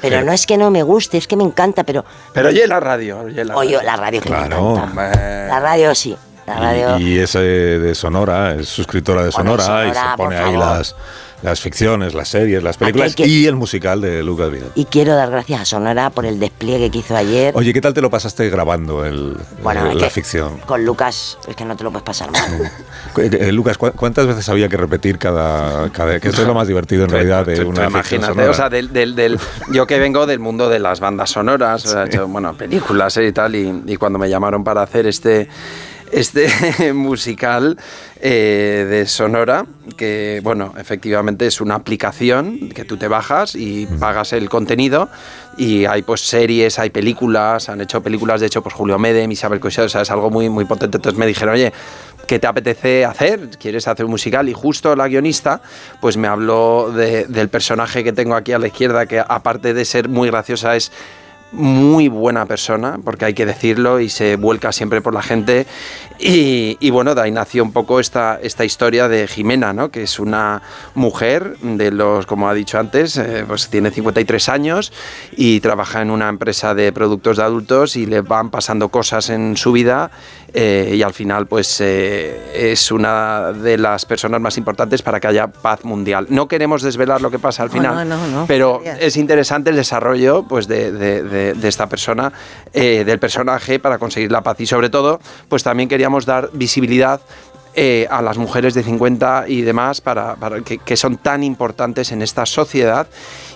Pero 0.00 0.22
no 0.22 0.32
es 0.32 0.46
que 0.46 0.56
no 0.56 0.70
me 0.70 0.82
guste, 0.82 1.16
es 1.18 1.26
que 1.26 1.36
me 1.36 1.44
encanta, 1.44 1.82
pero... 1.84 2.04
Pero 2.32 2.48
oye 2.50 2.66
la 2.66 2.80
radio, 2.80 3.20
oye 3.20 3.44
la 3.44 3.56
Oye, 3.56 3.76
radio. 3.76 3.86
la 3.86 3.96
radio 3.96 4.20
que 4.20 4.28
me 4.30 4.36
Claro. 4.36 4.76
encanta. 4.76 5.10
La 5.48 5.60
radio 5.60 5.94
sí, 5.94 6.16
la 6.46 6.54
radio... 6.58 6.98
Y, 6.98 7.14
y 7.14 7.18
es 7.18 7.34
eh, 7.34 7.38
de 7.38 7.94
Sonora, 7.94 8.54
es 8.54 8.68
suscriptora 8.68 9.22
de 9.24 9.30
Bueno, 9.30 9.56
Sonora, 9.58 9.86
y 9.86 9.88
Sonora, 9.88 10.10
se 10.12 10.16
pone 10.16 10.36
ahí 10.36 10.52
favor. 10.54 10.58
las, 10.78 10.96
las 11.42 11.60
ficciones, 11.60 12.14
las 12.14 12.28
series, 12.28 12.62
las 12.62 12.76
películas 12.76 13.14
que- 13.14 13.26
y 13.26 13.46
el 13.46 13.54
musical 13.54 14.00
de 14.00 14.22
Lucas 14.24 14.50
Vidal. 14.50 14.70
Y 14.74 14.86
quiero 14.86 15.14
dar 15.14 15.30
gracias 15.30 15.60
a 15.60 15.64
Sonora 15.64 16.10
por 16.10 16.26
el 16.26 16.40
despliegue 16.40 16.90
que 16.90 16.98
hizo 16.98 17.16
ayer. 17.16 17.52
Oye, 17.56 17.72
¿qué 17.72 17.80
tal 17.80 17.94
te 17.94 18.00
lo 18.00 18.10
pasaste 18.10 18.48
grabando 18.50 19.04
el, 19.04 19.36
Bueno, 19.62 19.86
eh, 19.86 19.90
es 19.94 20.00
la 20.02 20.10
ficción? 20.10 20.58
Con 20.66 20.84
Lucas, 20.84 21.38
es 21.46 21.54
que 21.54 21.64
no 21.64 21.76
te 21.76 21.84
lo 21.84 21.90
puedes 21.92 22.04
pasar 22.04 22.30
mal. 22.32 22.42
Eh, 23.16 23.30
eh, 23.40 23.52
Lucas, 23.52 23.78
¿cu- 23.78 23.92
¿cuántas 23.94 24.26
veces 24.26 24.48
había 24.48 24.68
que 24.68 24.76
repetir 24.76 25.18
cada, 25.18 25.90
cada 25.90 26.18
que 26.20 26.28
esto 26.28 26.42
es 26.42 26.46
lo 26.48 26.54
más 26.54 26.66
divertido 26.68 27.04
en 27.04 27.10
realidad 27.10 27.46
de 27.46 27.64
una 27.64 27.82
ficción 27.82 27.90
imagínate, 27.90 28.26
sonora? 28.32 28.50
o 28.50 28.54
sea, 28.54 28.68
del, 28.70 28.92
del- 28.92 29.14
del- 29.14 29.38
yo 29.72 29.86
que 29.86 29.98
vengo 29.98 30.26
del 30.26 30.38
mundo 30.40 30.68
de 30.68 30.78
las 30.78 31.00
bandas 31.00 31.30
sonoras, 31.30 31.82
sea, 31.82 32.04
he 32.04 32.06
hecho, 32.06 32.26
bueno, 32.28 32.54
películas 32.54 33.16
eh, 33.16 33.26
y 33.26 33.32
tal, 33.32 33.54
y, 33.54 33.82
y 33.86 33.96
cuando 33.96 34.18
me 34.18 34.28
llamaron 34.28 34.62
para 34.64 34.82
hacer 34.82 35.06
este, 35.06 35.48
este 36.12 36.92
musical 36.92 37.76
eh, 38.20 38.86
de 38.88 39.06
Sonora, 39.06 39.64
que, 39.96 40.40
bueno, 40.42 40.74
efectivamente 40.78 41.46
es 41.46 41.60
una 41.60 41.74
aplicación 41.76 42.68
que 42.70 42.84
tú 42.84 42.96
te 42.96 43.08
bajas 43.08 43.54
y 43.54 43.86
pagas 43.98 44.32
el 44.32 44.48
contenido, 44.48 45.08
y 45.56 45.84
hay 45.86 46.02
pues 46.02 46.20
series, 46.22 46.78
hay 46.78 46.90
películas, 46.90 47.68
han 47.68 47.80
hecho 47.80 48.02
películas, 48.02 48.40
de 48.40 48.46
hecho, 48.46 48.62
pues 48.62 48.74
Julio 48.74 48.98
Medem, 48.98 49.30
Isabel 49.32 49.60
Coixet, 49.60 49.84
o 49.86 49.88
sea, 49.88 50.02
es 50.02 50.10
algo 50.10 50.30
muy, 50.30 50.48
muy 50.48 50.64
potente, 50.64 50.98
entonces 50.98 51.18
me 51.18 51.26
dijeron, 51.26 51.54
oye, 51.54 51.72
¿qué 52.26 52.38
te 52.38 52.46
apetece 52.46 53.04
hacer? 53.04 53.50
¿Quieres 53.58 53.88
hacer 53.88 54.04
un 54.04 54.12
musical? 54.12 54.48
Y 54.48 54.52
justo 54.52 54.94
la 54.94 55.08
guionista, 55.08 55.60
pues 56.00 56.16
me 56.16 56.28
habló 56.28 56.92
de- 56.94 57.24
del 57.26 57.48
personaje 57.48 58.04
que 58.04 58.12
tengo 58.12 58.34
aquí 58.34 58.52
a 58.52 58.58
la 58.58 58.66
izquierda, 58.68 59.06
que 59.06 59.18
aparte 59.20 59.74
de 59.74 59.84
ser 59.84 60.08
muy 60.08 60.28
graciosa, 60.28 60.76
es 60.76 60.92
muy 61.52 62.08
buena 62.08 62.46
persona, 62.46 62.98
porque 63.02 63.24
hay 63.24 63.34
que 63.34 63.46
decirlo, 63.46 64.00
y 64.00 64.08
se 64.08 64.36
vuelca 64.36 64.72
siempre 64.72 65.00
por 65.00 65.14
la 65.14 65.22
gente. 65.22 65.66
Y, 66.20 66.76
y 66.80 66.90
bueno, 66.90 67.14
de 67.14 67.22
ahí 67.22 67.30
nació 67.30 67.62
un 67.62 67.72
poco 67.72 68.00
esta, 68.00 68.40
esta 68.42 68.64
historia 68.64 69.06
de 69.08 69.28
Jimena, 69.28 69.72
¿no? 69.72 69.90
que 69.90 70.02
es 70.02 70.18
una 70.18 70.62
mujer 70.94 71.56
de 71.62 71.92
los, 71.92 72.26
como 72.26 72.48
ha 72.48 72.54
dicho 72.54 72.78
antes, 72.78 73.16
eh, 73.16 73.44
pues 73.46 73.68
tiene 73.68 73.90
53 73.92 74.48
años 74.48 74.92
y 75.36 75.60
trabaja 75.60 76.02
en 76.02 76.10
una 76.10 76.28
empresa 76.28 76.74
de 76.74 76.92
productos 76.92 77.36
de 77.36 77.44
adultos 77.44 77.94
y 77.96 78.06
le 78.06 78.20
van 78.22 78.50
pasando 78.50 78.88
cosas 78.88 79.30
en 79.30 79.56
su 79.56 79.70
vida 79.70 80.10
eh, 80.54 80.94
y 80.96 81.02
al 81.02 81.12
final 81.12 81.46
pues 81.46 81.80
eh, 81.80 82.50
es 82.72 82.90
una 82.90 83.52
de 83.52 83.78
las 83.78 84.04
personas 84.06 84.40
más 84.40 84.56
importantes 84.58 85.02
para 85.02 85.20
que 85.20 85.28
haya 85.28 85.46
paz 85.46 85.84
mundial. 85.84 86.26
No 86.30 86.48
queremos 86.48 86.82
desvelar 86.82 87.20
lo 87.20 87.30
que 87.30 87.38
pasa 87.38 87.62
al 87.62 87.70
final, 87.70 88.08
no, 88.08 88.16
no, 88.16 88.26
no. 88.28 88.44
pero 88.48 88.82
es 88.84 89.16
interesante 89.16 89.70
el 89.70 89.76
desarrollo 89.76 90.44
pues, 90.48 90.66
de, 90.66 90.90
de- 90.90 91.22
de- 91.22 91.54
de 91.54 91.68
esta 91.68 91.86
persona, 91.88 92.32
del 92.72 93.18
personaje 93.18 93.78
para 93.78 93.98
conseguir 93.98 94.32
la 94.32 94.42
paz 94.42 94.58
y 94.60 94.66
sobre 94.66 94.90
todo 94.90 95.20
pues 95.48 95.62
también 95.62 95.88
dar 96.26 96.50
visibilidad 96.52 97.20
eh, 97.80 98.08
a 98.10 98.22
las 98.22 98.38
mujeres 98.38 98.74
de 98.74 98.82
50 98.82 99.44
y 99.46 99.60
demás 99.60 100.00
para, 100.00 100.36
que, 100.64 100.96
son 100.96 101.16
tan 101.16 101.44
importantes 101.44 102.10
en 102.10 102.22
esta 102.22 102.44
sociedad 102.44 103.06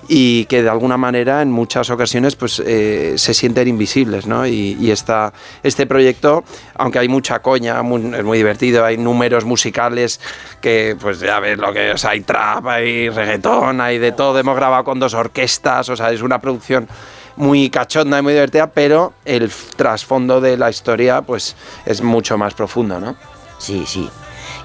y 0.06 0.44
que 0.44 0.62
de 0.62 0.68
alguna 0.68 0.97
manera 0.97 1.42
en 1.42 1.51
muchas 1.51 1.90
ocasiones 1.90 2.36
pues 2.36 2.62
eh, 2.65 3.15
se 3.17 3.35
sienten 3.35 3.67
invisibles 3.67 4.28
¿no? 4.28 4.47
y, 4.47 4.92
esta, 4.92 5.33
este 5.65 5.86
proyecto 5.86 6.44
aunque 6.76 7.01
hay 7.01 7.08
mucha 7.08 7.40
coña 7.40 7.81
es 7.81 8.24
muy 8.24 8.38
divertido 8.38 8.85
hay 8.85 8.97
números 8.97 9.44
musicales 9.44 10.20
que 10.60 10.97
pues 11.01 11.18
ya 11.18 11.40
ves 11.40 11.58
lo 11.58 11.72
que 11.72 11.90
o 11.90 11.99
sea, 11.99 12.10
hay 12.10 12.20
trap 12.20 12.65
hay 12.68 13.08
reggaetón 13.08 13.81
hay 13.81 13.99
de 13.99 14.12
todo 14.12 14.38
hemos 14.38 14.54
grabado 14.54 14.85
con 14.85 15.01
dos 15.01 15.15
orquestas 15.15 15.88
o 15.88 15.97
sea 15.97 16.12
es 16.12 16.22
una 16.22 16.38
producción 16.38 16.86
muy 17.36 17.70
cachonda 17.70 18.18
y 18.18 18.22
muy 18.22 18.32
divertida 18.32 18.68
pero 18.68 19.12
el 19.24 19.50
trasfondo 19.76 20.40
de 20.40 20.56
la 20.56 20.70
historia 20.70 21.22
pues 21.22 21.56
es 21.86 22.02
mucho 22.02 22.36
más 22.38 22.54
profundo 22.54 23.00
¿no? 23.00 23.16
Sí, 23.58 23.84
sí. 23.86 24.10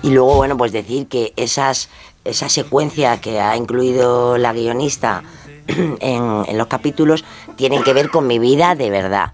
Y 0.01 0.09
luego, 0.09 0.35
bueno, 0.35 0.57
pues 0.57 0.71
decir 0.71 1.07
que 1.07 1.33
esas, 1.35 1.89
esa 2.23 2.49
secuencia 2.49 3.21
que 3.21 3.39
ha 3.39 3.55
incluido 3.55 4.37
la 4.37 4.53
guionista 4.53 5.23
en, 5.67 6.43
en 6.47 6.57
los 6.57 6.67
capítulos 6.67 7.23
tienen 7.55 7.83
que 7.83 7.93
ver 7.93 8.09
con 8.09 8.25
mi 8.25 8.39
vida 8.39 8.75
de 8.75 8.89
verdad. 8.89 9.33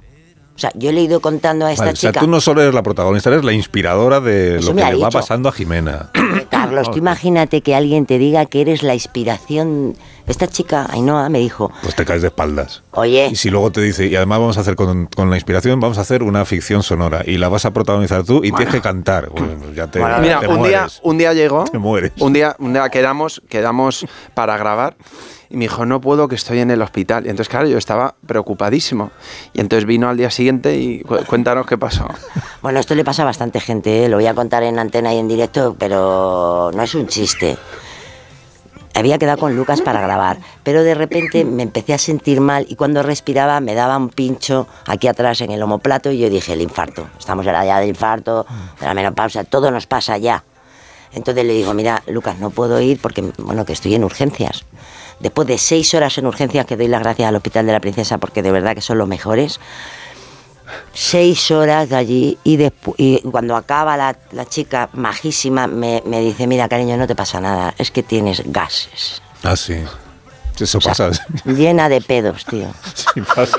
O 0.56 0.60
sea, 0.60 0.72
yo 0.76 0.92
le 0.92 1.00
he 1.00 1.04
ido 1.06 1.20
contando 1.20 1.66
a 1.66 1.72
esta 1.72 1.86
Vale, 1.86 1.94
o 1.94 1.96
sea, 1.96 2.12
chica. 2.12 2.20
tú 2.20 2.28
no 2.28 2.40
solo 2.40 2.62
eres 2.62 2.76
la 2.76 2.84
protagonista, 2.84 3.30
eres 3.30 3.44
la 3.44 3.54
inspiradora 3.54 4.20
de 4.20 4.58
Eso 4.58 4.74
lo 4.74 4.76
que 4.76 4.92
le 4.92 4.98
va 4.98 5.10
pasando 5.10 5.50
a 5.50 5.52
Jimena. 5.52 6.12
Carlos, 6.52 6.92
tú 6.92 6.98
imagínate 7.00 7.62
que 7.62 7.74
alguien 7.74 8.06
te 8.06 8.20
diga 8.20 8.46
que 8.46 8.62
eres 8.62 8.84
la 8.84 8.94
inspiración 8.94 9.96
Esta 10.26 10.48
chica, 10.48 10.88
Ainhoa, 10.90 11.28
me 11.30 11.40
dijo, 11.40 11.72
Pues 11.82 11.96
te 11.96 12.06
caes 12.06 12.22
de 12.22 12.30
espaldas. 12.30 12.82
oye, 12.92 13.28
Y 13.32 13.36
si 13.36 13.50
luego 13.50 13.72
te 13.72 13.82
dice, 13.82 14.08
y 14.08 14.16
además 14.16 14.40
vamos 14.40 14.58
a 14.58 14.62
hacer 14.62 14.76
con, 14.76 15.08
con 15.08 15.30
la 15.30 15.36
inspiración, 15.36 15.80
vamos 15.80 15.98
a 15.98 16.02
hacer 16.02 16.24
una 16.24 16.46
ficción 16.46 16.82
sonora 16.84 17.24
y 17.26 17.38
la 17.38 17.50
vas 17.50 17.66
a 17.66 17.72
protagonizar 17.72 18.24
tú 18.24 18.38
y 18.44 18.52
tienes 18.52 18.74
que 18.74 18.82
cantar. 18.82 19.30
Bueno, 19.30 19.56
pues 19.62 19.76
ya 19.76 19.88
te, 19.88 20.00
Mira, 20.00 20.40
te 20.40 20.48
un 20.48 20.64
día, 20.64 20.88
un 21.02 21.18
día 21.18 21.34
llegó, 21.34 21.66
Te 21.66 21.78
mueres. 21.78 22.14
un 22.20 22.32
día, 22.34 22.56
un 22.60 22.72
día 22.74 22.88
quedamos, 22.90 23.42
quedamos 23.50 24.06
para 24.34 24.56
grabar 24.58 24.96
y 25.50 25.58
me 25.58 25.66
dijo, 25.66 25.86
no 25.86 26.00
puedo, 26.02 26.28
que 26.28 26.36
estoy 26.36 26.60
en 26.60 26.72
el 26.72 26.82
hospital. 26.82 27.26
Y 27.26 27.30
entonces, 27.30 27.50
claro, 27.50 27.68
yo 27.68 27.78
estaba 27.78 28.16
preocupadísimo. 28.26 29.12
Y 29.54 29.60
entonces 29.62 29.86
vino 29.86 30.10
al 30.10 30.18
día 30.18 30.32
siguiente 30.32 30.78
y 30.78 31.02
cu- 31.02 31.24
cuéntanos 31.28 31.68
qué 31.68 31.78
pasó. 31.78 32.08
Bueno, 32.64 32.80
esto 32.80 32.96
le 32.96 33.04
pasa 33.04 33.22
a 33.22 33.26
bastante 33.26 33.60
gente, 33.60 34.06
¿eh? 34.06 34.10
lo 34.10 34.16
voy 34.18 34.26
a 34.26 34.34
contar 34.34 34.64
en 34.64 34.80
antena 34.80 35.14
y 35.14 35.20
en 35.20 35.28
directo, 35.28 35.76
pero 35.78 36.72
no 36.74 36.82
es 36.82 36.96
un 36.96 37.06
chiste. 37.08 37.58
Había 38.96 39.18
quedado 39.18 39.40
con 39.40 39.56
Lucas 39.56 39.82
para 39.82 40.02
grabar, 40.02 40.38
pero 40.62 40.84
de 40.84 40.94
repente 40.94 41.46
me 41.46 41.64
empecé 41.64 41.94
a 41.94 41.98
sentir 41.98 42.42
mal 42.42 42.66
y 42.70 42.76
cuando 42.76 43.02
respiraba 43.02 43.60
me 43.60 43.74
daba 43.74 43.98
un 43.98 44.10
pincho 44.10 44.68
aquí 44.86 45.08
atrás 45.08 45.42
en 45.42 45.52
el 45.52 45.64
omoplato 45.64 46.12
y 46.12 46.20
yo 46.20 46.30
dije, 46.30 46.54
el 46.54 46.62
infarto. 46.62 47.08
Estamos 47.18 47.46
en 47.48 47.54
la 47.54 47.66
edad 47.66 47.80
del 47.80 47.90
infarto, 47.90 48.46
de 48.80 48.86
la 48.86 48.94
menopausia, 48.94 49.44
todo 49.44 49.72
nos 49.72 49.88
pasa 49.88 50.18
ya. 50.20 50.44
Entonces 51.12 51.46
le 51.46 51.54
digo, 51.54 51.74
mira, 51.74 52.04
Lucas, 52.08 52.38
no 52.40 52.50
puedo 52.50 52.80
ir 52.82 53.00
porque, 53.00 53.24
bueno, 53.38 53.66
que 53.66 53.74
estoy 53.74 53.96
en 53.96 54.04
urgencias. 54.04 54.66
Después 55.20 55.48
de 55.48 55.58
seis 55.58 55.94
horas 55.94 56.18
en 56.18 56.26
urgencias, 56.26 56.66
que 56.66 56.76
doy 56.76 56.88
las 56.88 57.02
gracias 57.02 57.30
al 57.30 57.36
Hospital 57.36 57.66
de 57.66 57.72
la 57.72 57.80
Princesa 57.80 58.18
porque 58.18 58.42
de 58.42 58.52
verdad 58.52 58.76
que 58.76 58.82
son 58.82 58.98
los 58.98 59.08
mejores, 59.08 59.60
seis 60.94 61.52
horas 61.52 61.90
de 61.90 61.96
allí 61.96 62.38
y, 62.44 62.60
y 62.98 63.22
cuando 63.32 63.56
acaba 63.56 63.98
la, 63.98 64.16
la 64.32 64.46
chica 64.46 64.90
majísima 64.94 65.68
me, 65.68 66.02
me 66.06 66.20
dice, 66.22 66.48
mira 66.48 66.68
cariño, 66.70 66.98
no 66.98 67.08
te 67.08 67.16
pasa 67.16 67.40
nada, 67.42 67.74
es 67.78 67.92
que 67.92 68.04
tienes 68.04 68.42
gases. 68.46 69.22
Ah, 69.44 69.56
sí. 69.56 69.76
Eso 70.60 70.80
pasa. 70.80 71.10
Llena 71.46 71.90
de 71.90 72.00
pedos, 72.02 72.46
tío. 72.46 72.68
Sí, 73.14 73.22
pasa. 73.22 73.58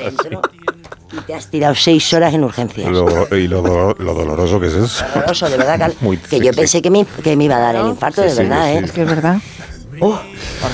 Y 1.11 1.17
te 1.21 1.33
has 1.35 1.47
tirado 1.47 1.75
seis 1.75 2.13
horas 2.13 2.33
en 2.33 2.43
urgencias. 2.43 2.89
Lo- 2.91 3.27
y 3.37 3.47
lo, 3.47 3.61
do- 3.61 3.95
lo 3.99 4.13
doloroso 4.13 4.59
que 4.59 4.67
es 4.67 4.73
eso. 4.73 5.05
Horroroso, 5.13 5.49
de 5.49 5.57
verdad, 5.57 5.77
Cal- 5.79 5.95
Muy 6.01 6.17
que 6.17 6.39
yo 6.39 6.51
pensé 6.53 6.81
que 6.81 6.89
me, 6.89 7.05
que 7.05 7.35
me 7.37 7.45
iba 7.45 7.57
a 7.57 7.59
dar 7.59 7.75
el 7.75 7.85
infarto, 7.87 8.21
Sí, 8.23 8.27
de 8.29 8.33
sí, 8.33 8.37
verdad, 8.43 8.65
sí, 8.65 8.71
¿eh? 8.71 8.79
sí. 8.79 8.85
Es 8.85 8.91
que 8.91 9.01
es 9.03 9.07
verdad. 9.07 9.37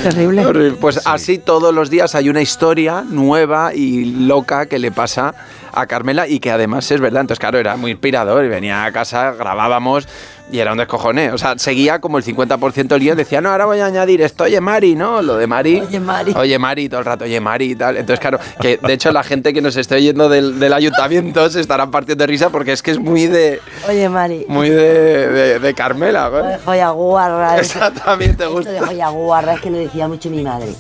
terrible. 0.04 0.46
Horrible. 0.46 0.78
Pues 0.80 1.02
así 1.06 1.38
todos 1.38 1.74
los 1.74 1.90
días 1.90 2.16
hay 2.16 2.30
una 2.30 2.42
historia 2.42 3.04
nueva 3.08 3.74
y 3.74 4.06
loca 4.06 4.66
que 4.68 4.80
le 4.80 4.92
pasa 4.92 5.34
a 5.74 5.86
Carmela 5.88 6.28
y 6.28 6.40
que 6.40 6.52
además 6.52 6.90
es 6.92 7.00
verdad. 7.02 7.22
Entonces, 7.22 7.40
claro, 7.40 7.58
era 7.60 7.76
muy 7.78 7.92
inspirador 7.92 8.44
y 8.46 8.48
venía 8.50 8.86
a 8.86 8.92
casa, 8.92 9.32
grabábamos 9.32 10.08
y 10.52 10.60
era 10.60 10.74
un 10.74 10.78
descojone. 10.80 11.32
O 11.32 11.38
sea, 11.38 11.58
seguía 11.58 12.00
como 12.02 12.18
el 12.18 12.26
50% 12.26 12.88
del 12.88 13.00
guion. 13.00 13.16
Decía, 13.18 13.40
no, 13.40 13.50
ahora 13.52 13.66
voy 13.66 13.80
a 13.80 13.86
añadir 13.86 14.22
esto, 14.22 14.44
oye 14.44 14.60
Mari, 14.60 14.96
¿no? 14.96 15.22
Lo 15.22 15.38
de 15.38 15.48
Mari. 15.48 15.80
Oye 15.80 16.00
Mari. 16.00 16.34
Oye 16.36 16.60
Mari, 16.60 16.90
todo 16.90 17.00
el 17.00 17.06
rato, 17.06 17.24
oye 17.24 17.40
Mari 17.40 17.72
y 17.72 17.76
tal. 17.76 17.96
Entonces, 17.96 18.20
claro, 18.20 18.40
que 18.60 18.78
de 18.78 18.94
hecho 18.94 19.12
la 19.14 19.24
gente 19.24 19.54
que 19.54 19.62
nos 19.62 19.78
esté 19.78 19.96
oyendo 19.96 20.28
del, 20.28 20.60
del 20.60 20.74
ayuntamiento 20.74 21.50
se 21.50 21.62
estarán 21.62 21.90
partiendo 21.90 22.24
de 22.24 22.28
risa 22.28 22.50
porque 22.50 22.74
es 22.74 22.82
que 22.84 22.92
es 22.92 23.00
muy 23.00 23.28
de, 23.28 23.62
Oye, 23.88 24.10
Mari. 24.10 24.46
muy 24.50 24.70
de, 24.70 25.28
de, 25.30 25.60
de 25.60 25.74
Carmela. 25.74 26.30
De 26.30 26.58
joya 26.66 26.90
guarra. 26.90 27.58
Exactamente, 27.58 28.44
Esto 28.44 28.60
de 28.64 28.80
joya 28.82 29.08
guarra 29.10 29.54
es 29.54 29.62
que 29.62 29.70
lo 29.70 29.78
decía 29.78 30.08
mucho 30.10 30.30
mi 30.30 30.44
madre. 30.44 30.74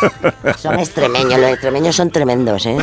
Son 0.58 0.78
extremeños, 0.78 1.38
los 1.40 1.50
extremeños 1.50 1.96
son 1.96 2.10
tremendos, 2.10 2.66
¿eh? 2.66 2.76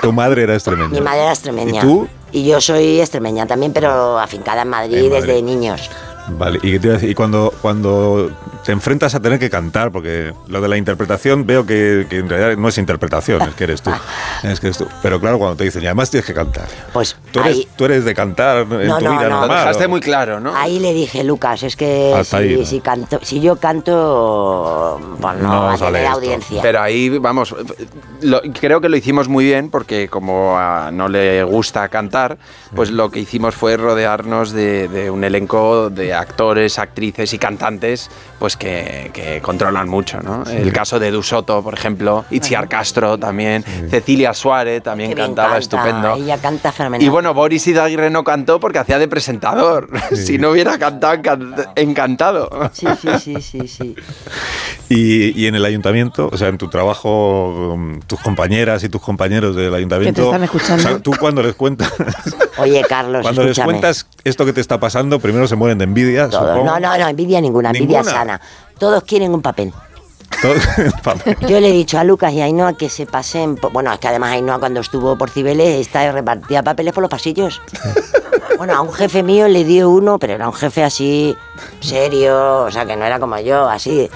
Tu 0.00 0.12
madre 0.12 0.42
era 0.42 0.54
extremeña. 0.54 0.88
Mi 0.90 1.00
madre 1.00 1.22
era 1.22 1.30
extremeña. 1.32 1.80
¿Y 1.82 1.84
tú? 1.84 2.08
Y 2.32 2.46
yo 2.46 2.60
soy 2.60 3.00
extremeña 3.00 3.46
también, 3.46 3.72
pero 3.72 4.18
afincada 4.18 4.62
en 4.62 4.68
Madrid 4.68 4.96
En 4.96 5.10
Madrid. 5.10 5.26
desde 5.26 5.42
niños. 5.42 5.90
Vale, 6.28 6.58
y? 6.62 6.78
Y 7.10 7.14
cuando, 7.14 7.52
cuando 7.60 8.30
te 8.64 8.72
enfrentas 8.72 9.14
a 9.14 9.20
tener 9.20 9.38
que 9.38 9.50
cantar, 9.50 9.90
porque 9.90 10.32
lo 10.48 10.60
de 10.60 10.68
la 10.68 10.76
interpretación 10.76 11.46
veo 11.46 11.66
que, 11.66 12.06
que 12.08 12.18
en 12.18 12.28
realidad 12.28 12.56
no 12.56 12.68
es 12.68 12.78
interpretación, 12.78 13.42
es 13.42 13.54
que 13.54 13.64
eres 13.64 13.82
tú. 13.82 13.90
Es 14.42 14.58
que 14.60 14.66
eres 14.68 14.78
tú. 14.78 14.86
Pero 15.02 15.20
claro, 15.20 15.38
cuando 15.38 15.56
te 15.56 15.64
dicen, 15.64 15.82
y 15.82 15.86
además 15.86 16.10
tienes 16.10 16.26
que 16.26 16.34
cantar. 16.34 16.66
Pues 16.92 17.16
Tú 17.30 17.40
eres, 17.40 17.56
ahí- 17.56 17.68
tú 17.76 17.84
eres 17.84 18.04
de 18.04 18.14
cantar 18.14 18.58
en 18.70 18.88
No, 18.88 18.98
tu 18.98 19.04
no, 19.04 19.10
vida 19.12 19.28
no. 19.28 19.40
normal. 19.40 19.58
Dejaste 19.58 19.88
muy 19.88 20.00
claro, 20.00 20.40
¿no? 20.40 20.54
Ahí 20.56 20.78
le 20.80 20.92
dije, 20.92 21.22
Lucas, 21.24 21.62
es 21.62 21.76
que 21.76 22.12
si, 22.24 22.36
ahí, 22.36 22.56
¿no? 22.58 22.64
si 22.66 22.80
canto, 22.80 23.18
si 23.22 23.40
yo 23.40 23.56
canto, 23.56 25.00
pues 25.20 25.36
no, 25.38 25.48
va 25.48 25.74
a 25.74 25.78
tener 25.78 26.06
audiencia. 26.06 26.60
Pero 26.62 26.80
ahí, 26.80 27.08
vamos, 27.18 27.54
lo- 28.20 28.42
creo 28.60 28.80
que 28.80 28.88
lo 28.88 28.96
hicimos 28.96 29.28
muy 29.28 29.44
bien 29.44 29.70
porque 29.70 30.08
como 30.08 30.56
a 30.58 30.90
no 30.92 31.08
le 31.08 31.42
gusta 31.44 31.88
cantar, 31.88 32.38
pues 32.74 32.90
lo 32.90 33.10
que 33.10 33.20
hicimos 33.20 33.54
fue 33.54 33.76
rodearnos 33.76 34.52
de, 34.52 34.88
de 34.88 35.10
un 35.10 35.24
elenco 35.24 35.90
de 35.90 36.14
actores, 36.14 36.78
actrices 36.78 37.32
y 37.32 37.38
cantantes 37.38 38.10
pues 38.38 38.51
que, 38.56 39.10
que 39.12 39.40
controlan 39.40 39.88
mucho, 39.88 40.20
¿no? 40.20 40.44
El 40.44 40.72
caso 40.72 40.98
de 40.98 41.10
Dusoto, 41.10 41.62
por 41.62 41.74
ejemplo, 41.74 42.24
Itziar 42.30 42.68
Castro 42.68 43.18
también, 43.18 43.64
Cecilia 43.90 44.34
Suárez 44.34 44.82
también 44.82 45.10
Que 45.10 45.16
cantaba 45.16 45.56
encanta, 45.56 45.58
estupendo. 45.58 46.14
Ella 46.14 46.38
canta 46.38 46.72
fenomenal. 46.72 47.04
Y 47.04 47.08
bueno, 47.08 47.34
Boris 47.34 47.66
Izaguirre 47.66 48.10
no 48.10 48.24
cantó 48.24 48.60
porque 48.60 48.78
hacía 48.78 48.98
de 48.98 49.08
presentador. 49.08 49.88
si 50.14 50.38
no 50.38 50.50
hubiera 50.50 50.78
cantado, 50.78 51.14
encan- 51.14 51.68
encantado. 51.76 52.50
Sí, 52.72 52.86
sí, 53.00 53.08
sí, 53.20 53.42
sí, 53.42 53.68
sí. 53.68 53.94
Y, 54.88 55.40
y 55.40 55.46
en 55.46 55.54
el 55.54 55.64
ayuntamiento, 55.64 56.28
o 56.30 56.36
sea, 56.36 56.48
en 56.48 56.58
tu 56.58 56.68
trabajo, 56.68 57.72
um, 57.74 58.00
tus 58.00 58.20
compañeras 58.20 58.84
y 58.84 58.88
tus 58.88 59.00
compañeros 59.00 59.56
del 59.56 59.74
ayuntamiento. 59.74 60.24
están 60.24 60.44
escuchando. 60.44 60.82
o 60.84 60.86
sea, 60.88 60.98
tú 60.98 61.12
cuando 61.18 61.42
les 61.42 61.54
cuentas, 61.54 61.92
Oye, 62.58 62.82
Carlos, 62.86 63.22
cuando 63.22 63.44
les 63.44 63.58
cuentas 63.58 64.06
esto 64.24 64.44
que 64.44 64.52
te 64.52 64.60
está 64.60 64.78
pasando, 64.78 65.18
primero 65.20 65.46
se 65.48 65.56
mueren 65.56 65.78
de 65.78 65.84
envidia. 65.84 66.30
Supongo. 66.30 66.64
No, 66.64 66.78
no, 66.78 66.98
no, 66.98 67.08
envidia 67.08 67.40
ninguna, 67.40 67.70
envidia 67.70 67.98
¿Ninguna? 68.00 68.12
sana. 68.18 68.40
Todos 68.78 69.02
quieren 69.04 69.34
un 69.34 69.42
papel. 69.42 69.72
Yo 71.48 71.60
le 71.60 71.68
he 71.68 71.72
dicho 71.72 71.98
a 71.98 72.04
Lucas 72.04 72.32
y 72.32 72.40
a 72.40 72.44
Ainhoa 72.46 72.72
que 72.76 72.88
se 72.88 73.06
pasen. 73.06 73.56
por- 73.56 73.72
Bueno, 73.72 73.92
es 73.92 73.98
que 74.00 74.08
además 74.08 74.32
Ainhoa 74.32 74.58
cuando 74.58 74.80
estuvo 74.80 75.16
por 75.16 75.30
Cibeles 75.30 75.80
está 75.86 76.10
repartía 76.10 76.62
papeles 76.62 76.92
por 76.92 77.02
los 77.02 77.10
pasillos. 77.10 77.60
Bueno, 78.58 78.74
a 78.76 78.80
un 78.80 78.92
jefe 78.92 79.24
mío 79.24 79.48
le 79.48 79.64
dio 79.64 79.90
uno, 79.90 80.20
pero 80.20 80.34
era 80.34 80.46
un 80.46 80.54
jefe 80.54 80.84
así, 80.84 81.34
serio, 81.80 82.60
o 82.64 82.70
sea, 82.70 82.86
que 82.86 82.94
no 82.96 83.04
era 83.04 83.18
como 83.18 83.36
yo, 83.40 83.68
así. 83.68 84.08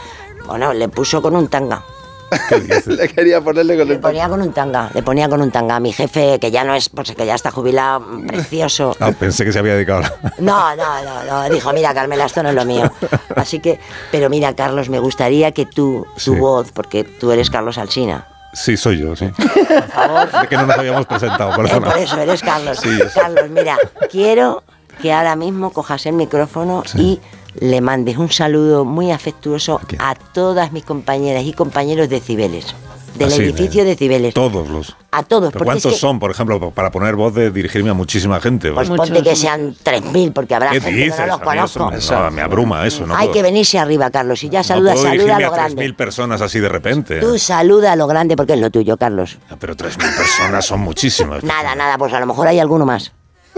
Bueno, 0.47 0.73
le 0.73 0.89
puso 0.89 1.21
con 1.21 1.35
un 1.35 1.49
tanga. 1.49 1.83
Le 2.87 3.09
quería 3.09 3.41
ponerle 3.41 3.77
con 3.79 3.89
Le 3.89 3.99
ponía 3.99 4.29
con 4.29 4.41
un 4.43 4.53
tanga, 4.53 4.91
le 4.93 5.03
ponía 5.03 5.29
con 5.29 5.41
un 5.43 5.51
tanga. 5.51 5.79
Mi 5.81 5.93
jefe, 5.93 6.39
que 6.41 6.51
ya 6.51 6.65
no 6.65 6.75
es, 6.75 6.89
pues 6.89 7.13
que 7.13 7.25
ya 7.27 7.35
está 7.35 7.51
jubilado, 7.51 8.05
precioso. 8.27 8.97
Ah, 9.01 9.13
pensé 9.19 9.45
que 9.45 9.53
se 9.53 9.59
había 9.59 9.75
dedicado 9.75 10.03
No, 10.39 10.75
no, 10.75 11.03
no, 11.05 11.25
no. 11.25 11.49
Dijo, 11.51 11.73
mira, 11.73 11.95
Carmela, 11.95 12.27
esto 12.27 12.43
no 12.43 12.49
es 12.51 12.55
lo 12.55 12.65
mío. 12.65 12.91
Así 13.37 13.61
que, 13.61 13.79
pero 14.11 14.29
mira, 14.29 14.55
Carlos, 14.55 14.89
me 14.89 14.99
gustaría 14.99 15.53
que 15.53 15.67
tú, 15.67 16.07
tu 16.25 16.35
Sí. 16.35 16.41
voz, 16.41 16.73
porque 16.73 17.05
tú 17.05 17.31
eres 17.31 17.51
Carlos 17.51 17.79
Alsina. 17.79 18.27
Sí, 18.53 18.77
soy 18.77 18.99
yo, 18.99 19.15
sí. 19.15 19.27
Es 19.39 20.49
que 20.49 20.57
no 20.57 20.67
nos 20.67 20.79
habíamos 20.79 21.05
presentado, 21.07 21.53
Eh, 21.53 21.57
perdona. 21.57 21.91
por 21.91 21.99
eso 21.99 22.19
eres 22.19 22.41
Carlos. 22.43 22.79
Sí. 22.81 22.99
Carlos, 23.15 23.51
mira, 23.51 23.77
quiero 24.11 24.63
que 25.03 25.13
ahora 25.13 25.37
mismo 25.37 25.71
cojas 25.73 26.07
el 26.07 26.15
micrófono 26.15 26.83
y 26.95 27.21
le 27.61 27.81
mandes 27.81 28.17
un 28.17 28.31
saludo 28.31 28.85
muy 28.85 29.11
afectuoso 29.11 29.81
a 29.99 30.15
todas 30.15 30.73
mis 30.73 30.85
compañeras 30.85 31.45
y 31.45 31.53
compañeros 31.53 32.09
de 32.09 32.21
Cibeles, 32.21 32.75
del 33.17 33.29
Así, 33.29 33.43
edificio 33.43 33.85
de 33.85 33.97
Cibeles. 33.97 34.35
Todos 34.35 34.69
los. 34.69 34.97
A 35.11 35.23
todos, 35.23 35.51
¿Pero 35.51 35.65
porque 35.65 35.79
es 35.79 35.83
cuántos 35.83 35.93
que, 35.95 35.99
son, 35.99 36.19
por 36.19 36.31
ejemplo, 36.31 36.71
para 36.73 36.91
poner 36.91 37.15
voz 37.17 37.33
de 37.35 37.51
dirigirme 37.51 37.89
a 37.89 37.95
muchísima 37.95 38.39
gente? 38.41 38.71
pues 38.73 38.91
ponte 38.91 39.23
que 39.23 39.35
sean 39.35 39.75
3.000, 39.75 40.35
porque 40.35 40.55
habrá 40.55 40.71
¿Qué 40.73 40.81
gente 40.83 41.01
dices? 41.05 41.15
que 41.15 41.21
no 41.23 41.27
los 41.29 41.37
eso 41.37 41.45
conozco. 41.81 41.91
me, 41.91 42.21
no, 42.25 42.31
me 42.31 42.43
abruma 42.43 42.87
eso. 42.87 43.07
No 43.07 43.15
Hay 43.17 43.29
puedo- 43.29 43.33
que 43.33 43.43
venirse 43.43 43.79
arriba, 43.79 44.11
Carlos, 44.11 44.45
y 44.45 44.51
ya 44.51 44.59
no 44.61 44.65
saluda, 44.65 44.93
puedo 44.93 45.07
saluda 45.07 45.33
a 45.33 45.37
a 45.37 45.41
lo 45.41 45.51
grande. 45.53 45.83
3.000 45.87 45.97
personas 45.97 46.43
así 46.43 46.61
de 46.61 46.69
repente. 46.69 47.21
Tú 47.21 47.39
saluda 47.39 47.93
a 47.93 47.97
lo 47.97 48.07
grande 48.07 48.37
porque 48.37 48.53
es 48.53 48.61
lo 48.61 48.71
tuyo, 48.71 48.99
Carlos. 48.99 49.39
Pero 49.59 49.75
3.000 49.75 50.15
personas 50.17 50.67
son 50.67 50.81
muchísimas. 50.81 51.43
Nada, 51.43 51.75
nada, 51.75 51.97
pues 51.97 52.13
a 52.13 52.21
lo 52.21 52.27
mejor 52.27 52.49
hay 52.49 52.59
alguno 52.59 52.85
más. 52.85 53.13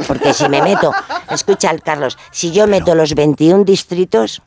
Porque 0.07 0.33
si 0.35 0.49
me 0.49 0.63
meto, 0.63 0.93
escucha, 1.31 1.77
Carlos, 1.79 2.17
si 2.31 2.53
yo 2.53 2.67
meto 2.67 2.95
los 2.95 3.15
21 3.15 3.65
distritos, 3.65 4.43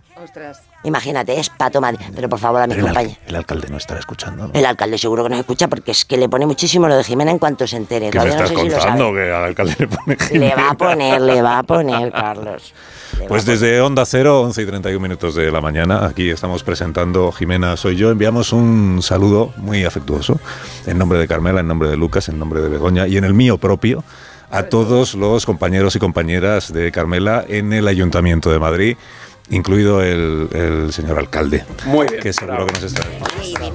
imagínate, 0.84 1.40
es 1.40 1.50
pato 1.50 1.82
madre. 1.82 2.00
Pero 2.16 2.30
por 2.30 2.40
favor, 2.40 2.62
a 2.62 2.68
mis 2.68 2.78
compañeros. 2.78 3.18
el 3.28 3.36
alcalde 3.36 3.68
no 3.70 3.78
estará 3.78 4.00
escuchando. 4.00 4.48
¿no? 4.48 4.54
El 4.54 4.66
alcalde 4.66 4.98
seguro 4.98 5.24
que 5.24 5.30
nos 5.30 5.40
escucha 5.40 5.68
porque 5.68 5.92
es 5.92 6.06
que 6.06 6.18
le 6.18 6.30
pone 6.30 6.46
muchísimo 6.46 6.88
lo 6.88 6.96
de 6.96 7.04
Jimena 7.04 7.32
en 7.32 7.40
cuanto 7.40 7.68
se 7.68 7.78
entere. 7.78 8.10
¿Qué 8.10 8.20
me 8.20 8.26
no 8.26 8.32
estás 8.32 8.50
sé 8.50 8.56
contando? 8.56 9.14
que 9.14 9.32
al 9.32 9.44
alcalde 9.46 9.76
le 9.80 9.88
pone 9.88 10.18
Le 10.32 10.50
va 10.50 10.54
a 10.54 10.58
Jimena? 10.70 10.78
poner, 10.78 11.22
le 11.22 11.42
va 11.42 11.58
a 11.60 11.64
poner, 11.64 12.12
Carlos. 12.12 12.74
Pues 13.28 13.46
desde 13.46 13.80
Onda 13.82 14.06
Cero, 14.06 14.42
11 14.42 14.62
y 14.62 14.66
31 14.66 15.00
minutos 15.00 15.36
de 15.36 15.52
la 15.52 15.62
mañana, 15.62 16.06
aquí 16.08 16.30
estamos 16.30 16.64
presentando 16.64 17.32
Jimena 17.32 17.78
Soy 17.78 17.96
Yo. 17.96 18.10
Enviamos 18.10 18.52
un 18.52 19.02
saludo 19.04 19.54
muy 19.58 19.84
afectuoso 19.86 20.40
en 20.88 20.98
nombre 20.98 21.20
de 21.20 21.28
Carmela, 21.28 21.60
en 21.60 21.68
nombre 21.68 21.90
de 21.90 21.98
Lucas, 21.98 22.30
en 22.30 22.40
nombre 22.40 22.62
de 22.62 22.70
Begoña 22.70 23.08
y 23.08 23.18
en 23.18 23.24
el 23.26 23.34
mío 23.36 23.58
propio 23.60 24.04
a 24.52 24.64
todos 24.64 25.16
los 25.16 25.46
compañeros 25.46 25.96
y 25.96 26.00
compañeras 26.00 26.72
de 26.74 26.92
Carmela 26.92 27.44
en 27.48 27.74
el 27.74 27.88
Ayuntamiento 27.88 28.52
de 28.52 28.60
Madrid 28.60 28.98
incluido 29.50 30.02
el, 30.02 30.48
el 30.54 30.94
señor 30.94 31.20
alcalde. 31.20 31.66
Muy 31.86 32.08
bien. 32.08 32.22
Que 32.22 32.32
seguro 32.34 32.66
que 32.68 32.74
nos 32.74 32.84
está. 32.84 33.02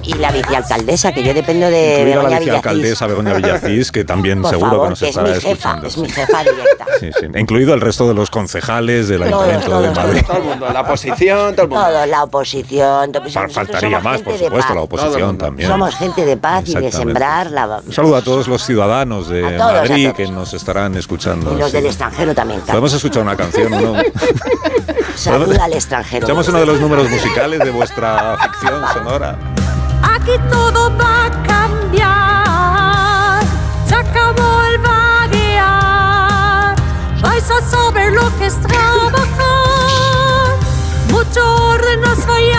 Y 0.03 0.13
la 0.15 0.31
vicealcaldesa, 0.31 1.11
que 1.13 1.23
yo 1.23 1.33
dependo 1.33 1.67
de 1.69 1.97
Incluida 1.99 2.15
la 2.15 2.21
Begoña 2.21 2.29
Villacís. 2.39 2.45
vicealcaldesa 2.45 3.07
Begoña 3.07 3.33
Villacís, 3.33 3.91
que 3.91 4.03
también 4.05 4.41
Por 4.41 4.51
seguro 4.51 4.69
favor, 4.71 4.85
que 4.85 4.89
nos 4.91 4.99
que 4.99 5.05
es 5.05 5.09
estará 5.11 5.27
mi 5.29 5.33
jefa, 5.35 5.49
escuchando. 5.51 5.87
es 5.87 5.97
mi 5.97 6.09
jefa 6.09 6.39
directa. 6.43 6.85
Sí, 6.99 7.11
sí. 7.19 7.27
Incluido 7.35 7.75
el 7.75 7.81
resto 7.81 8.07
de 8.07 8.15
los 8.15 8.31
concejales 8.31 9.07
del 9.07 9.19
Todos, 9.29 9.43
Ayuntamiento 9.47 9.81
de 9.81 9.87
todos, 9.89 9.97
Madrid. 10.07 10.21
Todo 10.25 10.37
el 10.37 10.43
mundo, 10.45 10.67
la 10.73 10.81
oposición, 10.81 11.53
todo 11.53 11.61
el 11.65 11.69
mundo. 11.69 11.85
Todo, 11.85 12.05
la 12.07 12.23
oposición. 12.23 13.11
to- 13.11 13.21
pues 13.21 13.33
Faltaría 13.35 13.79
somos 13.99 14.03
más, 14.03 14.13
gente 14.15 14.23
por 14.31 14.33
de 14.39 14.45
supuesto, 14.45 14.67
paz. 14.69 14.75
la 14.75 14.81
oposición 14.81 15.37
también. 15.37 15.69
Somos 15.69 15.95
gente 15.95 16.25
de 16.25 16.37
paz 16.37 16.67
y 16.69 16.73
de 16.73 16.91
sembrar 16.91 17.51
la... 17.51 17.81
Un 17.85 17.93
saludo 17.93 18.15
a 18.15 18.23
todos 18.23 18.47
los 18.47 18.65
ciudadanos 18.65 19.29
de 19.29 19.41
todos, 19.43 19.59
Madrid 19.73 20.09
que 20.13 20.27
nos 20.27 20.55
estarán 20.55 20.95
escuchando. 20.95 21.53
Y 21.53 21.59
los 21.59 21.69
sí. 21.69 21.77
del 21.77 21.85
extranjero 21.85 22.33
también. 22.33 22.61
claro. 22.61 22.79
Podemos 22.79 22.93
escuchar 22.93 23.21
una 23.21 23.35
canción, 23.35 23.69
¿no? 23.69 23.93
Saluda 25.17 25.65
al 25.65 25.73
extranjero. 25.73 26.25
Echamos 26.27 26.47
uno 26.47 26.59
de 26.59 26.65
los 26.67 26.79
números 26.79 27.09
musicales 27.09 27.59
de 27.59 27.71
vuestra 27.71 28.37
ficción 28.37 28.85
sonora. 28.93 29.35
Aquí 30.03 30.33
todo 30.49 30.95
va 30.95 31.25
a 31.25 31.31
cambiar. 31.43 33.43
Se 33.87 33.95
acabó 33.95 34.61
el 34.71 34.77
vaguear. 34.77 36.75
Vais 37.21 37.49
a 37.49 37.61
saber 37.61 38.13
lo 38.13 38.37
que 38.37 38.45
es 38.45 38.61
trabajar. 38.61 39.17
Mucho 41.09 41.41
orden 41.71 41.99
nos 42.01 42.23
voy 42.27 42.51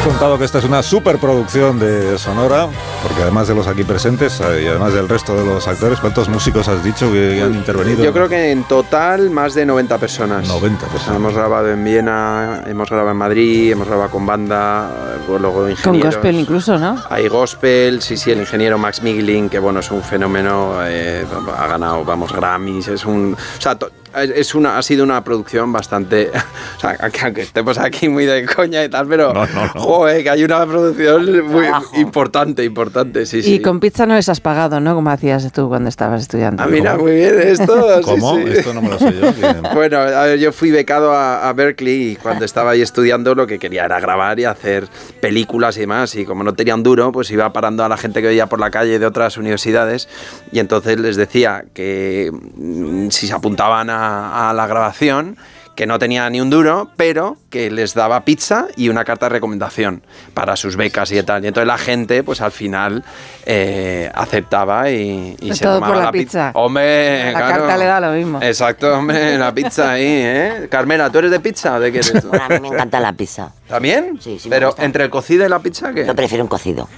hacer? 0.00 0.06
Os 0.06 0.06
he 0.06 0.08
contado 0.08 0.38
que 0.38 0.44
esta 0.44 0.58
es 0.58 0.64
una 0.64 0.82
superproducción 0.82 1.78
de 1.78 2.18
Sonora, 2.18 2.68
porque 3.02 3.22
además 3.22 3.48
de 3.48 3.54
los 3.54 3.66
aquí 3.66 3.84
presentes 3.84 4.40
eh, 4.40 4.62
y 4.64 4.66
además 4.66 4.94
del 4.94 5.08
resto 5.08 5.34
de 5.34 5.44
los 5.44 5.66
actores, 5.68 6.00
¿cuántos 6.00 6.28
músicos 6.28 6.68
has 6.68 6.82
dicho 6.82 7.10
que 7.12 7.42
han 7.42 7.54
intervenido? 7.54 8.02
Yo 8.02 8.12
creo 8.12 8.28
que 8.28 8.50
en 8.50 8.64
total 8.64 9.30
más 9.30 9.54
de 9.54 9.66
90 9.66 9.98
personas. 9.98 10.48
90 10.48 10.86
O 10.94 10.98
sea, 10.98 11.14
hemos 11.16 11.34
grabado 11.34 11.70
en 11.70 11.84
Viena, 11.84 12.62
hemos 12.66 12.88
grabado 12.88 13.10
en 13.10 13.16
Madrid, 13.16 13.72
hemos 13.72 13.88
grabado 13.88 14.10
con 14.10 14.26
banda, 14.26 14.90
eh, 14.90 15.38
luego 15.38 15.62
Con 15.62 15.70
ingenieros. 15.70 16.14
gospel 16.14 16.36
incluso, 16.36 16.78
¿no? 16.78 16.96
Hay 17.08 17.28
gospel, 17.28 18.02
sí, 18.02 18.16
sí, 18.16 18.30
el 18.30 18.40
ingeniero 18.40 18.78
Max 18.78 19.02
Miglin, 19.02 19.48
que 19.48 19.58
bueno, 19.58 19.80
es 19.80 19.90
un 19.90 20.02
fenómeno, 20.02 20.74
eh, 20.82 21.24
ha 21.56 21.66
ganado, 21.66 22.04
vamos, 22.04 22.32
Grammys, 22.32 22.88
es 22.88 23.04
un... 23.04 23.34
O 23.34 23.60
sea, 23.60 23.76
es 24.14 24.54
una, 24.54 24.78
ha 24.78 24.82
sido 24.82 25.04
una 25.04 25.22
producción 25.24 25.72
bastante... 25.72 26.30
O 26.76 26.80
sea, 26.80 26.96
aunque 27.00 27.20
aunque 27.20 27.42
estemos 27.42 27.76
aquí 27.76 28.08
muy 28.08 28.24
de 28.24 28.46
coña 28.46 28.82
y 28.82 28.88
tal, 28.88 29.06
pero... 29.06 29.34
Joder, 29.74 30.22
que 30.22 30.30
hay 30.30 30.44
una 30.44 30.64
producción 30.64 31.46
muy 31.46 31.66
importante, 31.96 32.64
importante, 32.64 33.26
sí, 33.26 33.42
sí. 33.42 33.56
Y 33.56 33.60
con 33.60 33.80
pizza 33.80 34.06
no 34.06 34.14
les 34.14 34.30
has 34.30 34.40
pagado, 34.40 34.80
¿no? 34.80 34.94
Como 34.94 35.10
hacías 35.10 35.52
tú 35.52 35.68
cuando 35.68 35.90
estabas 35.90 36.22
estudiando. 36.22 36.62
Ah, 36.62 36.68
mira, 36.68 36.96
muy 36.96 37.16
bien 37.16 37.38
esto. 37.38 37.98
sí, 37.98 38.02
¿Cómo? 38.04 38.36
sí. 38.36 38.44
Esto 38.48 38.72
no 38.72 38.80
me 38.80 38.88
lo 38.88 38.98
sé 38.98 39.12
yo. 39.12 39.30
Bueno, 39.74 39.98
a 39.98 40.24
ver, 40.24 40.38
yo 40.38 40.52
fui 40.52 40.70
becado 40.70 41.12
a, 41.12 41.48
a 41.48 41.52
Berkeley 41.52 42.12
y 42.12 42.16
cuando 42.16 42.46
estaba 42.46 42.70
ahí 42.70 42.80
estudiando 42.80 43.34
lo 43.34 43.46
que 43.46 43.58
quería 43.58 43.84
era 43.84 44.00
grabar 44.00 44.40
y 44.40 44.46
hacer 44.46 44.88
películas 45.20 45.76
y 45.76 45.80
demás. 45.80 46.14
Y 46.14 46.24
como 46.24 46.42
no 46.42 46.54
tenía 46.54 46.74
un 46.74 46.82
duro, 46.82 47.12
pues 47.12 47.30
iba 47.30 47.52
parando 47.52 47.84
a 47.84 47.90
la 47.90 47.98
gente 47.98 48.22
que 48.22 48.28
veía 48.28 48.46
por 48.46 48.58
la 48.58 48.70
calle 48.70 48.98
de 48.98 49.04
otras 49.04 49.36
universidades 49.36 50.08
y 50.50 50.60
entonces 50.60 50.98
les 50.98 51.16
decía 51.16 51.64
que 51.74 52.30
mm, 52.32 53.10
si 53.10 53.26
se 53.26 53.34
apuntaban 53.34 53.90
a, 53.90 53.99
a 54.00 54.52
la 54.52 54.66
grabación 54.66 55.36
que 55.76 55.86
no 55.86 55.98
tenía 55.98 56.28
ni 56.28 56.42
un 56.42 56.50
duro, 56.50 56.90
pero 56.96 57.38
que 57.48 57.70
les 57.70 57.94
daba 57.94 58.20
pizza 58.26 58.66
y 58.76 58.90
una 58.90 59.02
carta 59.02 59.26
de 59.26 59.30
recomendación 59.30 60.02
para 60.34 60.54
sus 60.56 60.76
becas 60.76 61.10
y 61.10 61.22
tal. 61.22 61.42
Y 61.42 61.48
entonces 61.48 61.66
la 61.66 61.78
gente, 61.78 62.22
pues 62.22 62.42
al 62.42 62.52
final 62.52 63.02
eh, 63.46 64.10
aceptaba 64.14 64.90
y, 64.90 65.36
y 65.40 65.54
se 65.54 65.64
Todo 65.64 65.76
tomaba 65.76 65.94
por 65.94 66.02
la 66.04 66.12
pizza. 66.12 66.48
pizza. 66.48 66.58
Hombre, 66.58 67.32
La 67.32 67.38
claro. 67.38 67.54
carta 67.60 67.76
le 67.78 67.84
da 67.86 68.00
lo 68.00 68.10
mismo. 68.12 68.38
Exacto, 68.42 68.94
hombre, 68.98 69.38
la 69.38 69.54
pizza 69.54 69.92
ahí, 69.92 70.04
¿eh? 70.06 70.68
Carmela, 70.70 71.08
¿tú 71.08 71.18
eres 71.18 71.30
de 71.30 71.40
pizza 71.40 71.76
o 71.76 71.80
de 71.80 71.92
qué 71.92 71.98
eres 71.98 72.20
tú? 72.20 72.28
Bueno, 72.28 72.44
a 72.44 72.48
mí 72.50 72.60
me 72.60 72.68
encanta 72.68 73.00
la 73.00 73.14
pizza. 73.14 73.50
¿También? 73.66 74.18
Sí, 74.20 74.38
sí. 74.38 74.50
Pero 74.50 74.74
entre 74.76 75.04
el 75.04 75.10
cocido 75.10 75.46
y 75.46 75.48
la 75.48 75.60
pizza, 75.60 75.94
¿qué? 75.94 76.04
Yo 76.04 76.14
prefiero 76.14 76.44
un 76.44 76.48
cocido. 76.48 76.88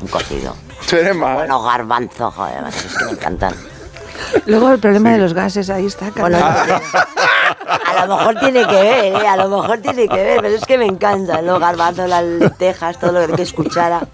Un 0.00 0.08
cocido. 0.08 0.56
Tú 0.88 0.96
eres 0.96 1.14
más. 1.14 1.34
Bueno, 1.34 1.62
garbanzos, 1.62 2.32
joder, 2.34 2.64
es 2.68 2.96
que 2.96 3.04
me 3.04 3.10
encantan. 3.10 3.52
Luego 4.46 4.70
el 4.70 4.78
problema 4.78 5.12
de 5.12 5.18
los 5.18 5.34
gases, 5.34 5.70
ahí 5.70 5.86
está. 5.86 6.10
Bueno. 6.16 6.38
A 6.38 8.06
lo 8.06 8.16
mejor 8.16 8.38
tiene 8.40 8.66
que 8.66 8.74
ver, 8.74 9.04
¿eh? 9.04 9.26
A 9.26 9.36
lo 9.36 9.48
mejor 9.48 9.78
tiene 9.78 10.08
que 10.08 10.16
ver, 10.16 10.40
pero 10.40 10.54
es 10.54 10.64
que 10.64 10.78
me 10.78 10.86
encantan 10.86 11.46
los 11.46 11.60
garbanzos, 11.60 12.08
las 12.08 12.24
lentejas, 12.24 12.98
todo 12.98 13.12
lo 13.12 13.20
que 13.20 13.32
hay 13.32 13.36
que 13.36 13.42
escuchar. 13.42 14.06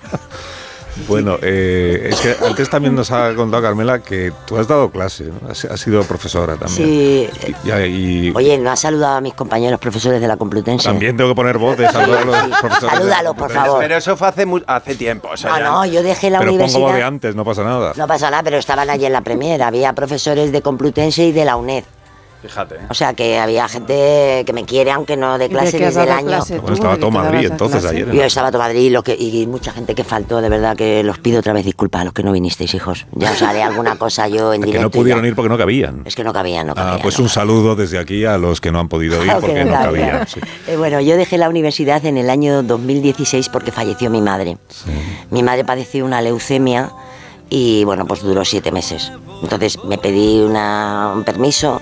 Bueno, 1.07 1.37
eh, 1.43 2.09
es 2.11 2.21
que 2.21 2.35
antes 2.47 2.69
también 2.69 2.95
nos 2.95 3.11
ha 3.11 3.35
contado 3.35 3.63
Carmela 3.63 4.01
que 4.01 4.33
tú 4.47 4.57
has 4.59 4.67
dado 4.69 4.91
clase, 4.91 5.25
¿no? 5.25 5.51
has, 5.51 5.65
has 5.65 5.81
sido 5.81 6.03
profesora 6.05 6.57
también. 6.57 6.87
Sí. 6.89 7.31
Y, 7.65 7.71
y 7.71 8.33
Oye, 8.35 8.59
¿no 8.59 8.71
has 8.71 8.81
saludado 8.81 9.17
a 9.17 9.21
mis 9.21 9.35
compañeros 9.35 9.79
profesores 9.81 10.21
de 10.21 10.29
la 10.29 10.37
Complutense? 10.37 10.89
también 10.89 11.17
tengo 11.17 11.31
que 11.31 11.37
poner 11.37 11.57
voz 11.59 11.77
de 11.79 11.89
saludar 11.89 12.23
a 12.23 12.25
los 12.47 12.59
profesores. 12.59 12.93
de- 12.93 12.97
Salúdalo, 12.99 13.35
por 13.35 13.51
favor. 13.51 13.79
Pero 13.81 13.97
eso 13.97 14.17
fue 14.17 14.29
hace, 14.29 14.45
mu- 14.47 14.61
hace 14.67 14.95
tiempo. 14.97 15.33
eso 15.33 15.49
No, 15.49 15.59
ya- 15.59 15.65
no, 15.65 15.87
yo 15.87 16.03
dejé 16.03 16.31
la 16.31 16.41
Pero 16.41 16.51
pongo 16.53 16.59
de 16.65 16.75
universidad. 16.77 17.07
antes, 17.07 17.35
no 17.37 17.45
pasa 17.45 17.63
nada. 17.65 17.93
No 17.97 18.07
pasa 18.07 18.31
nada, 18.31 18.43
pero 18.43 18.57
estaban 18.59 18.91
allí 18.91 19.07
en 19.07 19.13
la 19.13 19.21
Premier. 19.23 19.63
Había 19.63 19.93
profesores 19.93 20.53
de 20.53 20.63
Complutense 20.63 21.25
y 21.25 21.33
de 21.33 21.45
la 21.45 21.57
UNED. 21.57 21.85
Fíjate. 22.41 22.77
O 22.89 22.95
sea 22.95 23.15
que 23.15 23.39
había 23.39 23.67
gente 23.69 24.45
que 24.47 24.53
me 24.53 24.65
quiere, 24.65 24.93
aunque 24.93 25.17
no 25.17 25.39
de 25.39 25.47
¿Y 25.47 25.49
de 25.49 25.55
clase 25.55 25.77
has 25.85 25.95
desde 25.95 26.03
el 26.05 26.11
año. 26.11 26.27
clase 26.29 26.59
Bueno, 26.61 26.75
estaba 26.75 26.97
todo 26.97 27.11
Madrid 27.11 27.49
entonces 27.51 27.85
ayer. 27.85 28.07
¿no? 28.07 28.15
Yo 28.15 28.23
estaba 28.23 28.51
todo 28.53 28.61
Madrid 28.63 28.81
y, 28.83 28.91
lo 28.91 29.03
que, 29.03 29.17
y 29.19 29.45
mucha 29.49 29.73
gente 29.73 29.95
que 29.97 30.05
faltó, 30.05 30.41
de 30.41 30.49
verdad 30.49 30.77
que 30.77 31.03
los 31.03 31.19
pido 31.19 31.41
otra 31.41 31.53
vez 31.53 31.65
disculpas 31.65 32.03
a 32.03 32.05
los 32.05 32.13
que 32.13 32.23
no 32.23 32.31
vinisteis, 32.31 32.73
hijos. 32.75 33.07
Ya 33.13 33.33
os 33.33 33.43
haré 33.43 33.63
alguna 33.65 33.97
cosa 33.97 34.29
yo 34.29 34.53
en 34.55 34.61
Que 34.63 34.67
directo. 34.67 34.83
no 34.85 34.89
y 34.89 34.99
pudieron 35.03 35.23
ya. 35.25 35.29
ir 35.31 35.35
porque 35.35 35.49
no 35.49 35.59
cabían. 35.59 36.03
Es 36.05 36.15
que 36.15 36.23
no 36.23 36.33
cabían, 36.33 36.69
no 36.69 36.75
cabían. 36.77 36.95
Ah, 36.97 36.99
pues 37.03 37.19
un 37.19 37.29
saludo 37.29 37.75
desde 37.75 37.99
aquí 37.99 38.25
a 38.25 38.39
los 38.39 38.61
que 38.61 38.71
no 38.71 38.79
han 38.79 38.89
podido 38.89 39.17
ir 39.25 39.31
que 39.33 39.41
porque 39.41 39.65
no 39.65 39.71
no 39.73 39.77
cabían. 39.77 40.09
cabían. 40.11 40.29
sí. 40.29 40.41
Eh, 40.69 40.77
bueno, 40.77 41.01
yo 41.01 41.17
dejé 41.17 41.39
la 41.39 41.49
universidad 41.49 42.05
en 42.07 42.19
el 42.19 42.31
año 42.31 42.63
2016 42.63 43.49
porque 43.49 43.73
falleció 43.73 44.11
mi 44.11 44.21
madre. 44.21 44.59
Mi 45.31 45.43
madre 45.43 45.65
padeció 45.65 46.05
una 46.05 46.21
leucemia 46.23 46.93
y 47.51 47.83
bueno, 47.85 48.07
pues 48.07 48.23
duró 48.23 48.45
siete 48.45 48.71
meses. 48.71 49.11
Entonces 49.43 49.83
me 49.85 49.99
pedí 49.99 50.41
una- 50.41 51.13
un 51.15 51.25
permiso, 51.25 51.81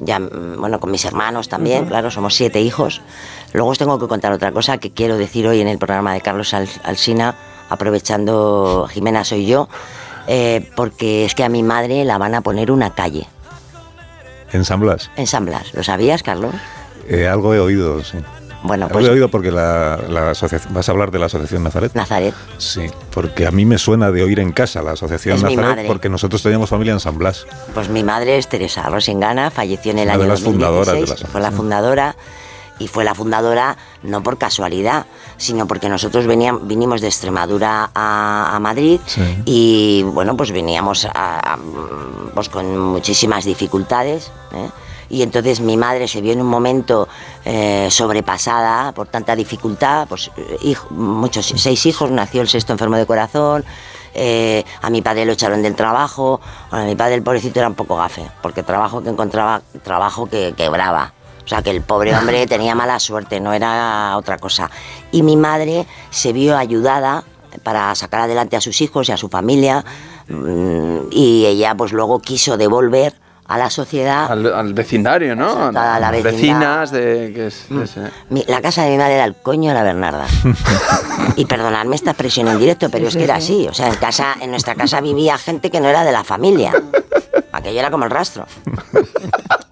ya, 0.00 0.18
mm, 0.18 0.56
bueno, 0.58 0.80
con 0.80 0.90
mis 0.90 1.04
hermanos 1.04 1.48
también, 1.48 1.86
claro, 1.86 2.10
somos 2.10 2.34
siete 2.34 2.60
hijos. 2.60 3.00
Luego 3.52 3.70
os 3.70 3.78
tengo 3.78 3.98
que 3.98 4.06
contar 4.08 4.32
otra 4.32 4.52
cosa 4.52 4.78
que 4.78 4.90
quiero 4.92 5.16
decir 5.16 5.46
hoy 5.48 5.60
en 5.60 5.68
el 5.68 5.78
programa 5.78 6.12
de 6.14 6.20
Carlos 6.20 6.52
Al- 6.54 6.68
Alsina, 6.84 7.34
aprovechando 7.68 8.88
Jimena 8.92 9.24
soy 9.24 9.46
yo, 9.46 9.68
eh, 10.26 10.70
porque 10.76 11.24
es 11.24 11.34
que 11.34 11.44
a 11.44 11.48
mi 11.48 11.62
madre 11.62 12.04
la 12.04 12.18
van 12.18 12.34
a 12.34 12.40
poner 12.40 12.70
una 12.70 12.94
calle 12.94 13.26
En 14.52 14.64
San 14.64 14.80
Blas. 14.80 15.10
en 15.16 15.26
San 15.26 15.44
Blas. 15.46 15.72
¿Lo 15.74 15.82
sabías, 15.82 16.22
Carlos? 16.22 16.54
Eh, 17.08 17.26
algo 17.28 17.54
he 17.54 17.60
oído, 17.60 18.02
sí. 18.04 18.18
Bueno, 18.66 18.86
Lo 18.86 18.92
pues 18.92 19.06
he 19.06 19.10
oído 19.10 19.28
porque 19.28 19.50
la, 19.50 19.98
la 20.08 20.30
asociación, 20.32 20.74
vas 20.74 20.88
a 20.88 20.92
hablar 20.92 21.10
de 21.10 21.18
la 21.18 21.26
asociación 21.26 21.62
Nazaret. 21.62 21.94
Nazaret. 21.94 22.34
Sí, 22.58 22.82
porque 23.12 23.46
a 23.46 23.50
mí 23.50 23.64
me 23.64 23.78
suena 23.78 24.10
de 24.10 24.22
oír 24.22 24.40
en 24.40 24.52
casa 24.52 24.82
la 24.82 24.92
asociación 24.92 25.36
Es 25.36 25.42
Nazaret 25.42 25.86
porque 25.86 26.08
nosotros 26.08 26.42
teníamos 26.42 26.68
familia 26.70 26.92
en 26.92 27.00
San 27.00 27.18
Blas. 27.18 27.46
Pues 27.74 27.88
mi 27.88 28.02
madre 28.02 28.38
es 28.38 28.48
Teresa 28.48 28.82
Rosingana, 28.88 29.50
falleció 29.50 29.92
en 29.92 29.98
el 30.00 30.04
Una 30.06 30.14
año 30.14 30.22
de 30.22 30.28
las 30.28 30.42
2016, 30.42 30.52
fundadoras 30.86 31.16
de 31.18 31.24
la 31.24 31.30
fue 31.30 31.40
la 31.40 31.50
fundadora 31.52 32.16
y 32.78 32.88
fue 32.88 33.04
la 33.04 33.14
fundadora 33.14 33.76
no 34.02 34.22
por 34.22 34.36
casualidad, 34.36 35.06
sino 35.38 35.66
porque 35.66 35.88
nosotros 35.88 36.26
veníamos, 36.26 36.66
vinimos 36.66 37.00
de 37.00 37.06
Extremadura 37.08 37.90
a, 37.94 38.54
a 38.54 38.60
Madrid 38.60 39.00
y 39.46 40.02
bueno, 40.02 40.36
pues 40.36 40.50
veníamos 40.52 41.06
a- 41.06 41.10
a, 41.54 41.58
pues 42.34 42.48
con 42.50 42.76
muchísimas 42.78 43.44
dificultades. 43.46 44.30
¿eh? 44.52 44.68
Y 45.08 45.22
entonces 45.22 45.60
mi 45.60 45.76
madre 45.76 46.08
se 46.08 46.20
vio 46.20 46.32
en 46.32 46.40
un 46.40 46.46
momento 46.48 47.08
eh, 47.44 47.88
sobrepasada 47.90 48.92
por 48.92 49.06
tanta 49.08 49.36
dificultad, 49.36 50.08
pues 50.08 50.30
eh, 50.36 50.56
hijo- 50.62 50.88
muchos, 50.90 51.46
seis 51.56 51.86
hijos, 51.86 52.10
nació 52.10 52.42
el 52.42 52.48
sexto 52.48 52.72
enfermo 52.72 52.96
de 52.96 53.06
corazón, 53.06 53.64
eh, 54.14 54.64
a 54.82 54.90
mi 54.90 55.02
padre 55.02 55.24
lo 55.26 55.32
echaron 55.32 55.62
del 55.62 55.74
trabajo, 55.76 56.40
a 56.70 56.84
mi 56.84 56.96
padre 56.96 57.14
el 57.14 57.22
pobrecito 57.22 57.58
era 57.60 57.68
un 57.68 57.74
poco 57.74 57.96
gafe, 57.96 58.28
porque 58.42 58.62
trabajo 58.62 59.02
que 59.02 59.10
encontraba, 59.10 59.62
trabajo 59.84 60.26
que 60.26 60.54
quebraba. 60.56 61.12
O 61.44 61.48
sea 61.48 61.62
que 61.62 61.70
el 61.70 61.82
pobre 61.82 62.16
hombre 62.16 62.46
tenía 62.48 62.74
mala 62.74 62.98
suerte, 62.98 63.38
no 63.38 63.52
era 63.52 64.16
otra 64.16 64.38
cosa. 64.38 64.68
Y 65.12 65.22
mi 65.22 65.36
madre 65.36 65.86
se 66.10 66.32
vio 66.32 66.56
ayudada 66.56 67.22
para 67.62 67.94
sacar 67.94 68.22
adelante 68.22 68.56
a 68.56 68.60
sus 68.60 68.80
hijos 68.80 69.08
y 69.08 69.12
a 69.12 69.16
su 69.16 69.28
familia 69.28 69.84
mm, 70.28 70.98
y 71.10 71.46
ella 71.46 71.74
pues 71.74 71.92
luego 71.92 72.18
quiso 72.20 72.56
devolver 72.56 73.14
a 73.48 73.58
la 73.58 73.70
sociedad 73.70 74.30
Al, 74.30 74.52
al 74.52 74.74
vecindario, 74.74 75.36
¿no? 75.36 75.66
a 75.68 75.72
la 76.00 76.10
vecindad. 76.10 76.32
Vecinas 76.32 76.90
de... 76.90 77.32
Que 77.34 77.46
es, 77.46 77.66
es, 77.70 77.96
eh. 77.96 78.10
Mi- 78.30 78.44
la 78.48 78.60
casa 78.60 78.82
de 78.84 78.90
mi 78.90 78.96
madre 78.98 79.14
era 79.14 79.24
el 79.24 79.34
coño 79.36 79.68
de 79.68 79.74
la 79.74 79.82
Bernarda. 79.82 80.26
y 81.36 81.44
perdonadme 81.46 81.94
esta 81.96 82.10
expresión 82.10 82.48
en 82.48 82.58
directo, 82.58 82.88
pero 82.90 83.06
es 83.08 83.16
que 83.16 83.24
era 83.24 83.36
así. 83.36 83.66
O 83.68 83.74
sea, 83.74 83.88
en 83.88 83.94
casa, 83.96 84.34
en 84.40 84.50
nuestra 84.50 84.74
casa 84.74 85.00
vivía 85.00 85.38
gente 85.38 85.70
que 85.70 85.80
no 85.80 85.88
era 85.88 86.04
de 86.04 86.12
la 86.12 86.24
familia. 86.24 86.72
Aquello 87.52 87.78
era 87.80 87.90
como 87.90 88.04
el 88.04 88.10
rastro. 88.10 88.46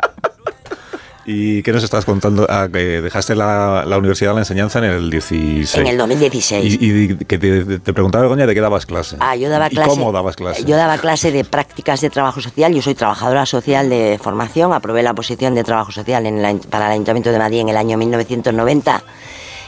¿Y 1.27 1.63
qué 1.63 1.73
nos 1.73 1.83
estás 1.83 2.05
contando? 2.05 2.47
Ah, 2.51 2.69
que 2.71 3.01
dejaste 3.01 3.35
la, 3.35 3.85
la 3.87 3.97
universidad, 3.99 4.35
la 4.35 4.41
enseñanza 4.41 4.79
en 4.81 4.85
el 4.85 5.11
16. 5.11 5.75
En 5.77 5.87
el 5.87 5.97
2016. 5.97 6.79
Y, 6.81 6.87
y 7.13 7.17
que 7.17 7.39
te, 7.39 7.79
te 7.79 7.93
preguntaba, 7.95 8.23
Begoña, 8.25 8.47
de 8.47 8.55
qué 8.55 8.61
dabas 8.61 8.85
clase. 8.85 9.17
Ah, 9.21 9.35
yo 9.35 9.49
daba 9.49 9.69
¿Y 9.69 9.71
clase. 9.71 9.89
cómo 9.89 10.13
dabas 10.13 10.37
clase? 10.37 10.65
Yo 10.65 10.77
daba 10.77 10.99
clase 10.99 11.33
de 11.33 11.45
prácticas 11.45 12.01
de 12.03 12.11
trabajo 12.11 12.41
social. 12.43 12.75
Yo 12.75 12.83
soy 12.83 12.95
trabajadora 12.95 13.47
social 13.47 13.89
de 13.89 14.19
formación. 14.23 14.73
Aprobé 14.75 15.03
la 15.03 15.15
posición 15.15 15.55
de 15.55 15.65
trabajo 15.65 15.93
social 15.93 16.27
en 16.27 16.39
el 16.39 16.45
ay- 16.45 16.61
para 16.69 16.87
el 16.87 16.93
Ayuntamiento 16.93 17.31
de 17.33 17.39
Madrid 17.39 17.61
en 17.61 17.69
el 17.71 17.77
año 17.77 17.97
1990. 17.97 19.03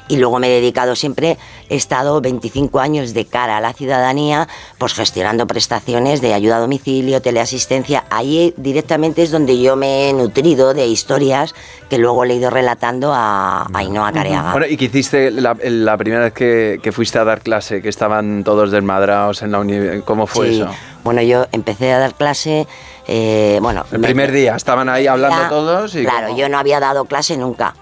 Y 0.09 0.19
luego 0.19 0.39
me 0.39 0.47
he 0.49 0.61
dedicado 0.61 0.95
siempre, 0.95 1.37
he 1.69 1.75
estado 1.77 2.21
25 2.21 2.79
años 2.79 3.13
de 3.13 3.25
cara 3.25 3.57
a 3.57 3.61
la 3.61 3.73
ciudadanía, 3.73 4.47
pues 4.79 4.95
gestionando 4.95 5.47
prestaciones 5.49 6.21
de 6.21 6.33
ayuda 6.33 6.57
a 6.59 6.61
domicilio, 6.61 7.21
teleasistencia. 7.21 8.05
Ahí 8.11 8.55
directamente 8.57 9.23
es 9.25 9.31
donde 9.33 9.61
yo 9.61 9.75
me 9.75 10.09
he 10.09 10.13
nutrido 10.13 10.75
de 10.75 10.87
historias 10.87 11.55
que 11.91 11.99
luego 11.99 12.25
le 12.25 12.35
he 12.35 12.37
ido 12.37 12.51
relatando 12.51 13.13
a 13.13 13.63
a 13.63 13.69
Ainhoa 13.79 14.13
Careaga. 14.13 14.53
Bueno, 14.53 14.67
¿y 14.69 14.77
qué 14.77 14.85
hiciste 14.87 15.31
la, 15.31 15.57
la 15.61 15.97
primera 15.97 16.23
vez 16.25 16.33
que, 16.33 16.79
que 16.83 16.93
fuiste 16.93 17.19
a 17.19 17.25
dar 17.25 17.41
clase? 17.41 17.83
Que 17.83 17.89
estaban 17.89 18.45
todos 18.45 18.71
desmadrados 18.71 19.43
en 19.43 19.53
la 19.53 19.59
universidad. 19.59 20.05
¿Cómo 20.05 20.27
fue 20.27 20.51
Sí. 20.51 20.61
eso? 20.61 20.71
Bueno, 21.03 21.23
yo 21.23 21.47
empecé 21.53 21.93
a 21.93 21.99
dar 21.99 22.15
clase, 22.15 22.67
eh, 23.07 23.59
bueno... 23.63 23.85
El 23.93 23.99
me- 24.01 24.09
primer 24.09 24.31
día, 24.33 24.57
estaban 24.57 24.89
ahí 24.89 25.07
hablando 25.07 25.49
todos 25.49 25.95
y... 25.95 26.03
Claro, 26.05 26.29
¿cómo? 26.29 26.39
yo 26.39 26.49
no 26.49 26.59
había 26.59 26.81
dado 26.81 27.05
clase 27.07 27.37
nunca. 27.37 27.75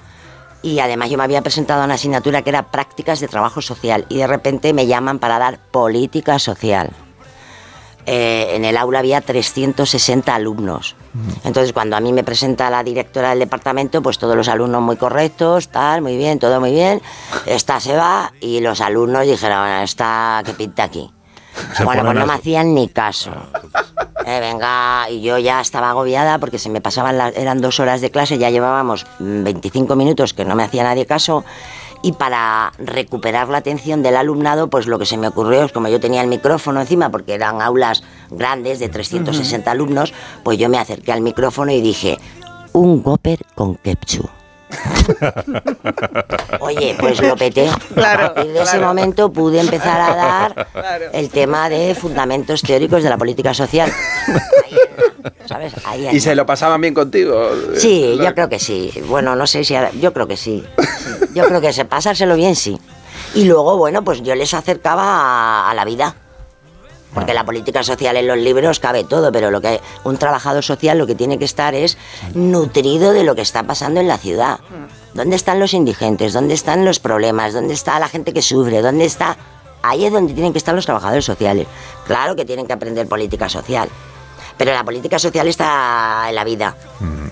Y 0.64 0.78
además 0.78 1.10
yo 1.10 1.18
me 1.18 1.24
había 1.24 1.42
presentado 1.42 1.82
a 1.82 1.84
una 1.84 1.94
asignatura 1.94 2.40
que 2.40 2.48
era 2.48 2.70
prácticas 2.70 3.20
de 3.20 3.28
trabajo 3.28 3.60
social 3.60 4.06
y 4.08 4.16
de 4.16 4.26
repente 4.26 4.72
me 4.72 4.86
llaman 4.86 5.18
para 5.18 5.38
dar 5.38 5.58
política 5.58 6.38
social. 6.38 6.90
Eh, 8.06 8.56
en 8.56 8.64
el 8.64 8.78
aula 8.78 9.00
había 9.00 9.20
360 9.20 10.34
alumnos. 10.34 10.96
Entonces 11.44 11.74
cuando 11.74 11.96
a 11.96 12.00
mí 12.00 12.14
me 12.14 12.24
presenta 12.24 12.70
la 12.70 12.82
directora 12.82 13.30
del 13.30 13.40
departamento, 13.40 14.00
pues 14.02 14.16
todos 14.16 14.36
los 14.36 14.48
alumnos 14.48 14.80
muy 14.80 14.96
correctos, 14.96 15.68
tal, 15.68 16.00
muy 16.00 16.16
bien, 16.16 16.38
todo 16.38 16.60
muy 16.60 16.72
bien. 16.72 17.02
Esta 17.44 17.78
se 17.78 17.94
va 17.94 18.32
y 18.40 18.60
los 18.60 18.80
alumnos 18.80 19.26
dijeron, 19.26 19.68
esta 19.82 20.42
que 20.46 20.54
pinta 20.54 20.84
aquí. 20.84 21.13
Se 21.76 21.84
bueno, 21.84 22.02
pues 22.02 22.14
no 22.16 22.26
me 22.26 22.32
hacían 22.32 22.74
ni 22.74 22.88
caso. 22.88 23.30
Eh, 24.26 24.40
venga, 24.40 25.10
y 25.10 25.20
yo 25.20 25.36
ya 25.36 25.60
estaba 25.60 25.90
agobiada 25.90 26.38
porque 26.38 26.58
se 26.58 26.70
me 26.70 26.80
pasaban 26.80 27.18
las, 27.18 27.36
eran 27.36 27.60
dos 27.60 27.78
horas 27.78 28.00
de 28.00 28.10
clase, 28.10 28.38
ya 28.38 28.48
llevábamos 28.48 29.04
mm, 29.18 29.44
25 29.44 29.96
minutos 29.96 30.32
que 30.32 30.46
no 30.46 30.54
me 30.54 30.62
hacía 30.62 30.82
nadie 30.82 31.04
caso. 31.04 31.44
Y 32.02 32.12
para 32.12 32.72
recuperar 32.78 33.48
la 33.48 33.58
atención 33.58 34.02
del 34.02 34.16
alumnado, 34.16 34.68
pues 34.68 34.86
lo 34.86 34.98
que 34.98 35.04
se 35.04 35.18
me 35.18 35.28
ocurrió 35.28 35.64
es 35.64 35.72
como 35.72 35.88
yo 35.88 36.00
tenía 36.00 36.22
el 36.22 36.28
micrófono 36.28 36.80
encima, 36.80 37.10
porque 37.10 37.34
eran 37.34 37.60
aulas 37.60 38.02
grandes 38.30 38.78
de 38.78 38.88
360 38.88 39.70
alumnos, 39.70 40.14
pues 40.42 40.56
yo 40.56 40.70
me 40.70 40.78
acerqué 40.78 41.12
al 41.12 41.20
micrófono 41.20 41.72
y 41.72 41.82
dije, 41.82 42.18
un 42.72 43.02
Gopper 43.02 43.40
con 43.54 43.76
ketchup. 43.76 44.30
Oye, 46.60 46.96
pues 46.98 47.20
lo 47.20 47.36
peté. 47.36 47.68
Claro, 47.94 48.26
a 48.26 48.34
partir 48.34 48.52
de 48.52 48.62
ese 48.62 48.78
momento 48.78 49.32
pude 49.32 49.60
empezar 49.60 50.00
a 50.00 50.14
dar 50.16 50.66
el 51.12 51.30
tema 51.30 51.68
de 51.68 51.94
fundamentos 51.94 52.62
teóricos 52.62 53.02
de 53.02 53.10
la 53.10 53.16
política 53.16 53.54
social. 53.54 53.92
Ahí 54.28 54.76
¿Sabes? 55.46 55.72
Ahí 55.84 56.08
¿Y 56.12 56.20
se 56.20 56.34
lo 56.34 56.44
pasaban 56.46 56.80
bien 56.80 56.94
contigo? 56.94 57.50
Sí, 57.76 58.18
yo 58.22 58.34
creo 58.34 58.48
que 58.48 58.58
sí. 58.58 58.92
Bueno, 59.06 59.36
no 59.36 59.46
sé 59.46 59.64
si 59.64 59.74
ahora- 59.74 59.90
yo 60.00 60.12
creo 60.12 60.26
que 60.26 60.36
sí. 60.36 60.64
Sí, 60.78 61.26
Yo 61.34 61.44
creo 61.46 61.60
que 61.60 61.72
se 61.72 61.84
pasárselo 61.84 62.36
bien, 62.36 62.54
sí. 62.56 62.78
Y 63.34 63.44
luego, 63.44 63.76
bueno, 63.76 64.02
pues 64.04 64.22
yo 64.22 64.34
les 64.34 64.52
acercaba 64.54 65.02
a, 65.04 65.70
a 65.70 65.74
la 65.74 65.84
vida. 65.84 66.14
Porque 67.14 67.32
la 67.32 67.44
política 67.44 67.82
social 67.82 68.16
en 68.16 68.26
los 68.26 68.38
libros 68.38 68.80
cabe 68.80 69.04
todo, 69.04 69.30
pero 69.30 69.50
lo 69.50 69.60
que 69.60 69.80
un 70.02 70.16
trabajador 70.18 70.64
social 70.64 70.98
lo 70.98 71.06
que 71.06 71.14
tiene 71.14 71.38
que 71.38 71.44
estar 71.44 71.74
es 71.74 71.96
nutrido 72.34 73.12
de 73.12 73.22
lo 73.22 73.34
que 73.34 73.42
está 73.42 73.62
pasando 73.62 74.00
en 74.00 74.08
la 74.08 74.18
ciudad. 74.18 74.58
¿Dónde 75.14 75.36
están 75.36 75.60
los 75.60 75.74
indigentes? 75.74 76.32
¿Dónde 76.32 76.54
están 76.54 76.84
los 76.84 76.98
problemas? 76.98 77.54
¿Dónde 77.54 77.74
está 77.74 77.98
la 77.98 78.08
gente 78.08 78.32
que 78.32 78.42
sufre? 78.42 78.82
¿Dónde 78.82 79.04
está? 79.04 79.36
Ahí 79.82 80.06
es 80.06 80.12
donde 80.12 80.32
tienen 80.32 80.52
que 80.52 80.58
estar 80.58 80.74
los 80.74 80.86
trabajadores 80.86 81.24
sociales. 81.24 81.66
Claro 82.06 82.34
que 82.34 82.44
tienen 82.44 82.66
que 82.66 82.72
aprender 82.72 83.06
política 83.06 83.48
social. 83.48 83.88
Pero 84.56 84.72
la 84.72 84.84
política 84.84 85.18
social 85.18 85.48
está 85.48 86.26
en 86.28 86.34
la 86.34 86.44
vida. 86.44 86.76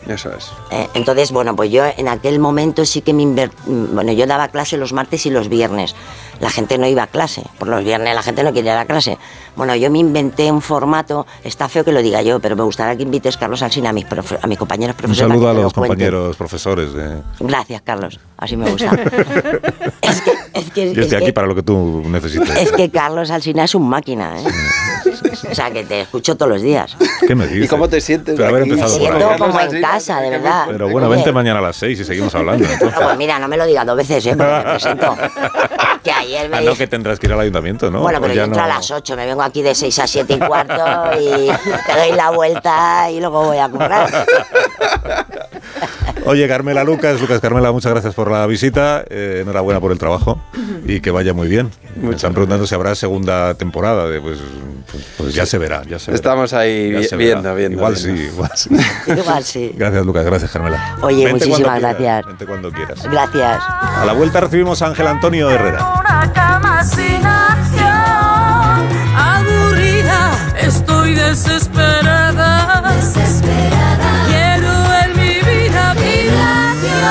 Eso 0.09 0.31
es. 0.37 0.51
Eh, 0.73 0.89
entonces, 0.95 1.31
bueno, 1.31 1.55
pues 1.55 1.71
yo 1.71 1.85
en 1.87 2.09
aquel 2.09 2.41
momento 2.41 2.85
sí 2.85 3.01
que 3.03 3.13
me 3.15 3.23
inver- 3.23 3.53
mm, 3.67 3.95
Bueno, 3.95 4.13
yo 4.13 4.27
daba 4.27 4.49
clase 4.49 4.77
los 4.77 4.93
martes 4.93 5.25
y 5.27 5.31
los 5.31 5.49
viernes. 5.49 5.95
La 6.41 6.51
gente 6.51 6.77
no 6.77 6.89
iba 6.89 7.05
a 7.05 7.07
clase. 7.07 7.45
Por 7.59 7.69
los 7.69 7.85
viernes 7.85 8.13
la 8.15 8.23
gente 8.23 8.43
no 8.43 8.53
quería 8.53 8.73
ir 8.73 8.79
a 8.79 8.85
clase. 8.87 9.17
Bueno, 9.55 9.77
yo 9.77 9.91
me 9.91 9.99
inventé 10.01 10.51
un 10.51 10.61
formato. 10.61 11.25
Está 11.45 11.69
feo 11.69 11.85
que 11.85 11.93
lo 11.93 12.03
diga 12.03 12.21
yo, 12.23 12.41
pero 12.41 12.57
me 12.57 12.65
gustaría 12.65 12.97
que 12.97 13.05
invites, 13.05 13.37
Carlos 13.37 13.63
Alsina, 13.63 13.91
a 13.91 13.93
mis, 13.93 14.07
profe- 14.07 14.39
a 14.43 14.47
mis 14.49 14.59
compañeros 14.59 14.95
Un 14.97 14.99
profesores. 15.03 15.29
saludo 15.31 15.43
para 15.45 15.53
a 15.53 15.55
que 15.57 15.63
los 15.63 15.73
compañeros 15.73 16.37
profesores. 16.37 16.93
de- 16.93 17.23
Gracias, 17.39 17.83
Carlos. 17.83 18.19
Así 18.39 18.57
me 18.57 18.69
gusta. 18.69 18.91
es 20.03 20.21
que, 20.23 20.33
es 20.55 20.71
que, 20.73 20.87
Yo 20.87 21.03
es 21.03 21.07
estoy 21.07 21.09
que- 21.11 21.17
aquí 21.25 21.33
para 21.33 21.47
lo 21.47 21.55
que 21.55 21.63
tú 21.63 22.03
necesites. 22.07 22.51
es 22.57 22.73
que 22.73 22.91
Carlos 22.91 23.31
Alsina 23.31 23.63
es 23.65 23.75
un 23.77 23.89
máquina, 23.89 24.37
¿eh? 24.41 24.45
O 25.53 25.55
sea, 25.55 25.71
que 25.71 25.85
te 25.85 26.01
escucho 26.01 26.35
todos 26.37 26.51
los 26.53 26.63
días. 26.63 26.97
¿Qué 27.27 27.35
me 27.35 27.47
dices? 27.47 27.67
¿Y 27.67 27.69
cómo 27.69 27.89
te 27.89 28.01
sientes? 28.01 28.35
Pero 28.37 28.49
haber 28.49 28.63
empezado 28.63 28.99
por 28.99 29.07
Siento 29.19 29.37
como 29.39 29.61
en 29.61 29.81
casa, 29.83 30.21
de 30.21 30.31
verdad. 30.31 30.65
Pero 30.67 30.89
bueno, 30.89 31.09
Oye, 31.09 31.17
vente 31.17 31.33
mañana 31.33 31.59
a 31.59 31.63
las 31.63 31.77
6 31.77 32.01
y 32.01 32.05
seguimos 32.05 32.35
hablando. 32.35 32.67
no, 32.67 32.73
entonces. 32.73 32.99
pues 33.01 33.17
mira, 33.19 33.39
no 33.39 33.49
me 33.49 33.57
lo 33.57 33.67
digas 33.67 33.85
dos 33.87 33.97
veces, 33.97 34.25
¿eh? 34.27 34.35
Porque 34.37 34.53
me 34.53 34.63
presento. 34.63 35.17
Que 36.03 36.11
ayer 36.11 36.49
me 36.49 36.57
Ah, 36.57 36.61
no, 36.63 36.75
que 36.75 36.89
tendrás 36.89 37.21
que 37.21 37.29
ir 37.29 37.33
al 37.33 37.39
ayuntamiento, 37.39 37.89
¿no? 37.89 38.01
Bueno, 38.01 38.21
pero 38.21 38.35
ya 38.35 38.39
yo 38.41 38.45
entro 38.47 38.59
no- 38.59 38.65
a 38.65 38.69
las 38.75 38.91
8, 38.91 39.15
me 39.15 39.25
vengo 39.25 39.41
aquí 39.41 39.63
de 39.63 39.73
6 39.73 40.01
a 40.01 40.07
7 40.09 40.35
y 40.35 40.39
cuarto 40.41 40.75
y 41.21 41.47
te 41.87 41.93
doy 41.97 42.17
la 42.17 42.31
vuelta 42.31 43.09
y 43.09 43.21
luego 43.21 43.45
voy 43.45 43.59
a 43.59 43.69
currar. 43.69 44.27
Oye, 46.25 46.47
Carmela 46.49 46.85
Lucas, 46.85 47.21
Lucas 47.21 47.41
Carmela, 47.41 47.73
muchas 47.73 47.93
gracias 47.93 48.15
por 48.15 48.31
la 48.31 48.47
visita. 48.47 49.05
eh, 49.11 49.41
enhorabuena 49.43 49.81
por 49.81 49.93
el 49.93 49.99
trabajo 49.99 50.41
y 50.87 51.01
que 51.01 51.11
vaya 51.13 51.35
muy 51.35 51.47
bien. 51.49 51.71
Me 51.97 52.15
están 52.15 52.33
preguntando 52.33 52.67
si 52.67 52.75
habrá 52.75 52.95
segunda 52.97 53.55
temporada. 53.55 54.09
De, 54.09 54.21
pues, 54.21 54.39
pues, 54.91 55.05
pues 55.19 55.35
ya 55.43 55.47
se 55.47 55.59
verá, 55.59 55.83
ya 55.83 55.99
se 55.99 56.07
verá. 56.11 56.17
Estamos 56.17 56.53
ahí 56.53 56.93
vi- 56.93 57.09
viendo, 57.17 57.55
viendo. 57.55 57.79
Igual 57.79 57.95
viendo. 57.95 58.23
sí, 58.23 58.29
igual 58.29 58.51
sí. 58.55 58.71
Igual 59.21 59.45
sí. 59.45 59.73
Gracias, 59.77 60.07
Lucas. 60.07 60.25
Gracias, 60.25 60.51
Carmela. 60.51 60.97
Oye, 61.03 61.27
Vente 61.27 61.47
muchísimas 61.47 61.81
cuando 61.81 61.81
quieras, 61.81 61.99
gracias. 61.99 62.27
Vente 62.27 62.47
cuando 62.47 62.73
quieras. 62.73 63.03
Gracias. 63.03 63.63
A 63.97 64.05
la 64.07 64.13
vuelta 64.13 64.41
recibimos 64.41 64.81
a 64.83 64.87
Ángel 64.87 65.07
Antonio 65.09 65.51
Herrera. 65.51 65.95
Una 66.01 66.33
cama 66.33 66.85
sin 66.85 67.27
acción, 67.27 68.89
aburrida, 69.17 70.31
estoy 70.61 71.15
desesperada. 71.15 72.83
Desesperada. 72.95 74.27
Quiero 74.29 74.73
en 75.05 75.17
mi 75.17 75.41
vida 75.51 75.95
vibración. 75.95 77.03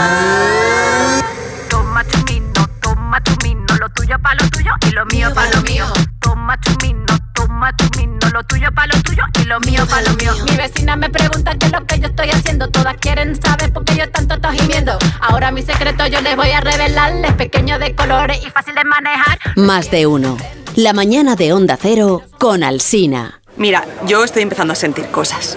Toma 1.69 2.03
chumino, 2.07 2.67
toma 2.81 3.21
chumino, 3.23 3.65
lo 3.79 3.89
tuyo 3.89 4.17
pa' 4.21 4.35
lo 4.35 4.49
tuyo 4.49 4.71
y 4.87 4.91
lo 4.91 5.05
mío 5.07 5.29
pa' 5.33 5.47
lo 5.55 5.61
mío. 5.63 5.85
Toma 6.19 6.57
chumino, 6.59 7.05
toma 7.33 7.75
chumino, 7.75 8.10
lo 8.31 8.43
tuyo 8.43 8.69
pa' 8.73 8.87
lo 8.87 9.01
tuyo 9.03 9.23
y 9.41 9.45
lo 9.45 9.59
mío 9.59 9.85
pa' 9.87 10.01
lo 10.01 10.13
mío. 10.15 10.31
Mi 10.49 10.55
vecina 10.55 10.95
me 10.95 11.09
pregunta 11.09 11.55
qué 11.57 11.65
es 11.65 11.71
lo 11.71 11.85
que 11.85 11.99
yo 11.99 12.07
estoy 12.07 12.29
haciendo. 12.29 12.69
Todas 12.69 12.95
quieren 12.97 13.39
saber 13.41 13.71
por 13.73 13.83
qué 13.83 13.95
yo 13.95 14.09
tanto 14.09 14.35
estoy 14.35 14.57
gimiendo. 14.59 14.97
Ahora 15.19 15.51
mi 15.51 15.61
secreto 15.61 16.07
yo 16.07 16.21
les 16.21 16.35
voy 16.35 16.51
a 16.51 16.61
revelarles. 16.61 17.33
Pequeño 17.33 17.77
de 17.79 17.93
colores 17.95 18.39
y 18.45 18.49
fácil 18.49 18.75
de 18.75 18.83
manejar. 18.83 19.39
Más 19.55 19.91
de 19.91 20.07
uno. 20.07 20.37
La 20.75 20.93
mañana 20.93 21.35
de 21.35 21.51
Onda 21.51 21.77
Cero 21.79 22.23
con 22.39 22.63
Alsina. 22.63 23.40
Mira, 23.61 23.85
yo 24.07 24.23
estoy 24.23 24.41
empezando 24.41 24.73
a 24.73 24.75
sentir 24.75 25.05
cosas. 25.11 25.55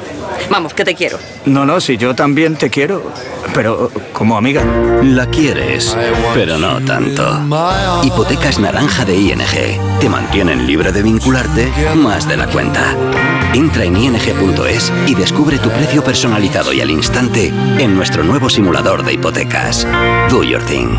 Vamos, 0.50 0.74
que 0.74 0.84
te 0.84 0.94
quiero. 0.94 1.18
No, 1.46 1.64
no, 1.64 1.80
si 1.80 1.96
yo 1.96 2.14
también 2.14 2.54
te 2.54 2.68
quiero, 2.68 3.10
pero 3.54 3.90
como 4.12 4.36
amiga. 4.36 4.62
La 5.02 5.24
quieres, 5.30 5.96
pero 6.34 6.58
no 6.58 6.84
tanto. 6.84 7.40
Hipotecas 8.02 8.58
naranja 8.58 9.06
de 9.06 9.16
ING. 9.16 9.98
Te 10.00 10.10
mantienen 10.10 10.66
libre 10.66 10.92
de 10.92 11.02
vincularte 11.02 11.72
más 11.94 12.28
de 12.28 12.36
la 12.36 12.46
cuenta. 12.46 12.94
Entra 13.54 13.84
en 13.84 13.96
ing.es 13.96 14.92
y 15.06 15.14
descubre 15.14 15.58
tu 15.58 15.70
precio 15.70 16.04
personalizado 16.04 16.74
y 16.74 16.82
al 16.82 16.90
instante 16.90 17.46
en 17.78 17.96
nuestro 17.96 18.22
nuevo 18.22 18.50
simulador 18.50 19.02
de 19.02 19.14
hipotecas. 19.14 19.86
Do 20.28 20.44
your 20.44 20.62
thing. 20.64 20.98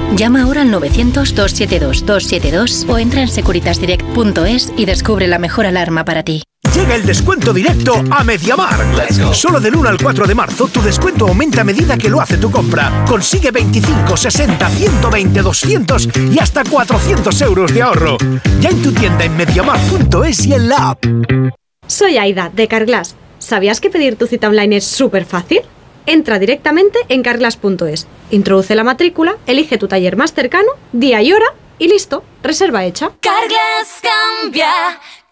Llama 0.15 0.43
ahora 0.43 0.61
al 0.61 0.71
900-272-272 0.71 2.89
o 2.89 2.97
entra 2.97 3.21
en 3.21 3.27
securitasdirect.es 3.29 4.73
y 4.75 4.85
descubre 4.85 5.27
la 5.27 5.39
mejor 5.39 5.65
alarma 5.65 6.03
para 6.03 6.23
ti. 6.23 6.43
Llega 6.75 6.95
el 6.95 7.05
descuento 7.05 7.53
directo 7.53 7.95
a 8.11 8.23
Mediamar. 8.23 8.79
Solo 9.33 9.59
del 9.59 9.75
1 9.75 9.89
al 9.89 9.97
4 10.01 10.27
de 10.27 10.35
marzo 10.35 10.67
tu 10.67 10.81
descuento 10.81 11.27
aumenta 11.27 11.61
a 11.61 11.63
medida 11.63 11.97
que 11.97 12.09
lo 12.09 12.21
hace 12.21 12.37
tu 12.37 12.51
compra. 12.51 13.03
Consigue 13.07 13.51
25, 13.51 14.15
60, 14.15 14.69
120, 14.69 15.41
200 15.41 16.09
y 16.31 16.39
hasta 16.39 16.63
400 16.63 17.41
euros 17.41 17.73
de 17.73 17.81
ahorro. 17.81 18.17
Ya 18.59 18.69
en 18.69 18.81
tu 18.81 18.93
tienda 18.93 19.25
en 19.25 19.35
mediamar.es 19.35 20.45
y 20.45 20.53
en 20.53 20.69
la 20.69 20.91
app. 20.91 21.05
Soy 21.87 22.17
Aida, 22.17 22.49
de 22.53 22.67
Carglass. 22.67 23.15
¿Sabías 23.39 23.81
que 23.81 23.89
pedir 23.89 24.15
tu 24.15 24.27
cita 24.27 24.47
online 24.47 24.77
es 24.77 24.85
súper 24.85 25.25
fácil? 25.25 25.61
Entra 26.05 26.39
directamente 26.39 26.99
en 27.09 27.23
carglass.es, 27.23 28.07
introduce 28.31 28.75
la 28.75 28.83
matrícula, 28.83 29.37
elige 29.47 29.77
tu 29.77 29.87
taller 29.87 30.15
más 30.15 30.33
cercano, 30.33 30.69
día 30.91 31.21
y 31.21 31.33
hora 31.33 31.47
y 31.79 31.87
listo, 31.87 32.23
reserva 32.43 32.85
hecha. 32.85 33.11
Carglass 33.21 34.01
cambia, 34.01 34.71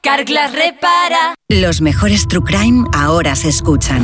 Carglass 0.02 0.54
repara. 0.54 1.36
Los 1.50 1.82
mejores 1.82 2.28
True 2.28 2.44
Crime 2.46 2.86
ahora 2.94 3.36
se 3.36 3.50
escuchan. 3.50 4.04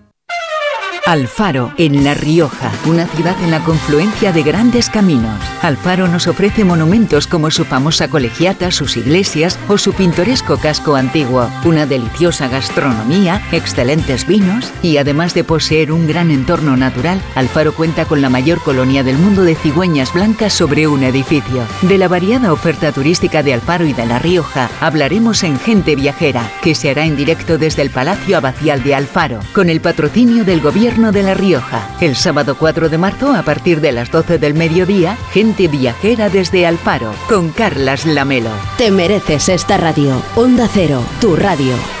Alfaro, 1.07 1.73
en 1.77 2.03
La 2.03 2.13
Rioja, 2.13 2.71
una 2.85 3.07
ciudad 3.07 3.35
en 3.43 3.49
la 3.49 3.63
confluencia 3.63 4.31
de 4.31 4.43
grandes 4.43 4.89
caminos. 4.89 5.41
Alfaro 5.61 6.07
nos 6.07 6.27
ofrece 6.27 6.63
monumentos 6.63 7.25
como 7.25 7.49
su 7.49 7.65
famosa 7.65 8.07
colegiata, 8.07 8.71
sus 8.71 8.97
iglesias 8.97 9.57
o 9.67 9.77
su 9.77 9.93
pintoresco 9.93 10.57
casco 10.57 10.95
antiguo, 10.95 11.49
una 11.65 11.87
deliciosa 11.87 12.47
gastronomía, 12.47 13.41
excelentes 13.51 14.27
vinos 14.27 14.71
y 14.83 14.97
además 14.97 15.33
de 15.33 15.43
poseer 15.43 15.91
un 15.91 16.07
gran 16.07 16.29
entorno 16.29 16.77
natural, 16.77 17.19
Alfaro 17.35 17.73
cuenta 17.73 18.05
con 18.05 18.21
la 18.21 18.29
mayor 18.29 18.61
colonia 18.61 19.03
del 19.03 19.17
mundo 19.17 19.43
de 19.43 19.55
cigüeñas 19.55 20.13
blancas 20.13 20.53
sobre 20.53 20.87
un 20.87 21.03
edificio. 21.03 21.65
De 21.81 21.97
la 21.97 22.07
variada 22.07 22.53
oferta 22.53 22.91
turística 22.91 23.41
de 23.41 23.55
Alfaro 23.55 23.85
y 23.85 23.93
de 23.93 24.05
La 24.05 24.19
Rioja 24.19 24.69
hablaremos 24.79 25.43
en 25.43 25.59
Gente 25.59 25.95
Viajera, 25.95 26.49
que 26.61 26.75
se 26.75 26.91
hará 26.91 27.05
en 27.05 27.17
directo 27.17 27.57
desde 27.57 27.81
el 27.81 27.89
Palacio 27.89 28.37
Abacial 28.37 28.83
de 28.83 28.93
Alfaro, 28.95 29.39
con 29.53 29.69
el 29.69 29.81
patrocinio 29.81 30.45
del 30.45 30.61
Gobierno 30.61 30.90
El 32.01 32.15
sábado 32.15 32.55
4 32.57 32.89
de 32.89 32.97
marzo, 32.97 33.33
a 33.33 33.43
partir 33.43 33.81
de 33.81 33.91
las 33.91 34.11
12 34.11 34.37
del 34.37 34.53
mediodía, 34.53 35.17
gente 35.31 35.67
viajera 35.67 36.29
desde 36.29 36.65
Alfaro, 36.65 37.13
con 37.29 37.49
Carlas 37.49 38.05
Lamelo. 38.05 38.51
Te 38.77 38.91
mereces 38.91 39.49
esta 39.49 39.77
radio. 39.77 40.21
Onda 40.35 40.67
Cero, 40.71 41.03
tu 41.19 41.35
radio. 41.35 42.00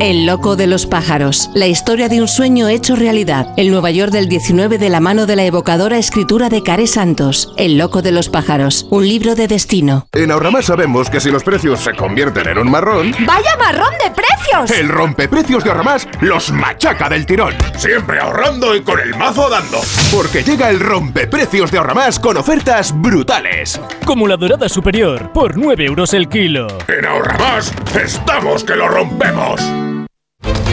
El 0.00 0.24
loco 0.24 0.56
de 0.56 0.66
los 0.66 0.86
pájaros, 0.86 1.50
la 1.54 1.66
historia 1.66 2.08
de 2.08 2.22
un 2.22 2.26
sueño 2.26 2.68
hecho 2.68 2.96
realidad. 2.96 3.52
El 3.58 3.70
Nueva 3.70 3.90
York 3.90 4.10
del 4.10 4.28
19 4.28 4.78
de 4.78 4.88
la 4.88 4.98
mano 4.98 5.26
de 5.26 5.36
la 5.36 5.44
evocadora 5.44 5.98
escritura 5.98 6.48
de 6.48 6.62
Care 6.62 6.86
Santos. 6.86 7.52
El 7.58 7.76
loco 7.76 8.00
de 8.00 8.10
los 8.10 8.30
pájaros, 8.30 8.86
un 8.88 9.06
libro 9.06 9.34
de 9.34 9.46
destino. 9.46 10.08
En 10.12 10.30
Ahorramás 10.30 10.64
sabemos 10.64 11.10
que 11.10 11.20
si 11.20 11.30
los 11.30 11.44
precios 11.44 11.80
se 11.80 11.92
convierten 11.92 12.48
en 12.48 12.56
un 12.56 12.70
marrón, 12.70 13.14
¡Vaya 13.26 13.54
marrón 13.58 13.92
de 14.02 14.10
precios! 14.10 14.70
el 14.70 14.88
rompeprecios 14.88 15.64
de 15.64 15.70
Ahorramás 15.70 16.08
los 16.22 16.50
machaca 16.50 17.10
del 17.10 17.26
tirón. 17.26 17.52
Siempre 17.76 18.20
ahorrando 18.20 18.74
y 18.74 18.80
con 18.80 18.98
el 19.00 19.14
mazo 19.16 19.50
dando. 19.50 19.82
Porque 20.10 20.42
llega 20.42 20.70
el 20.70 20.80
rompeprecios 20.80 21.70
de 21.70 21.76
Ahorramás 21.76 22.18
con 22.18 22.38
ofertas 22.38 22.98
brutales. 22.98 23.78
Como 24.06 24.26
la 24.26 24.38
dorada 24.38 24.70
superior, 24.70 25.30
por 25.34 25.58
9 25.58 25.84
euros 25.84 26.14
el 26.14 26.30
kilo. 26.30 26.68
En 26.88 27.04
Ahorramás 27.04 27.74
estamos 28.02 28.64
que 28.64 28.76
lo 28.76 28.88
rompemos. 28.88 29.60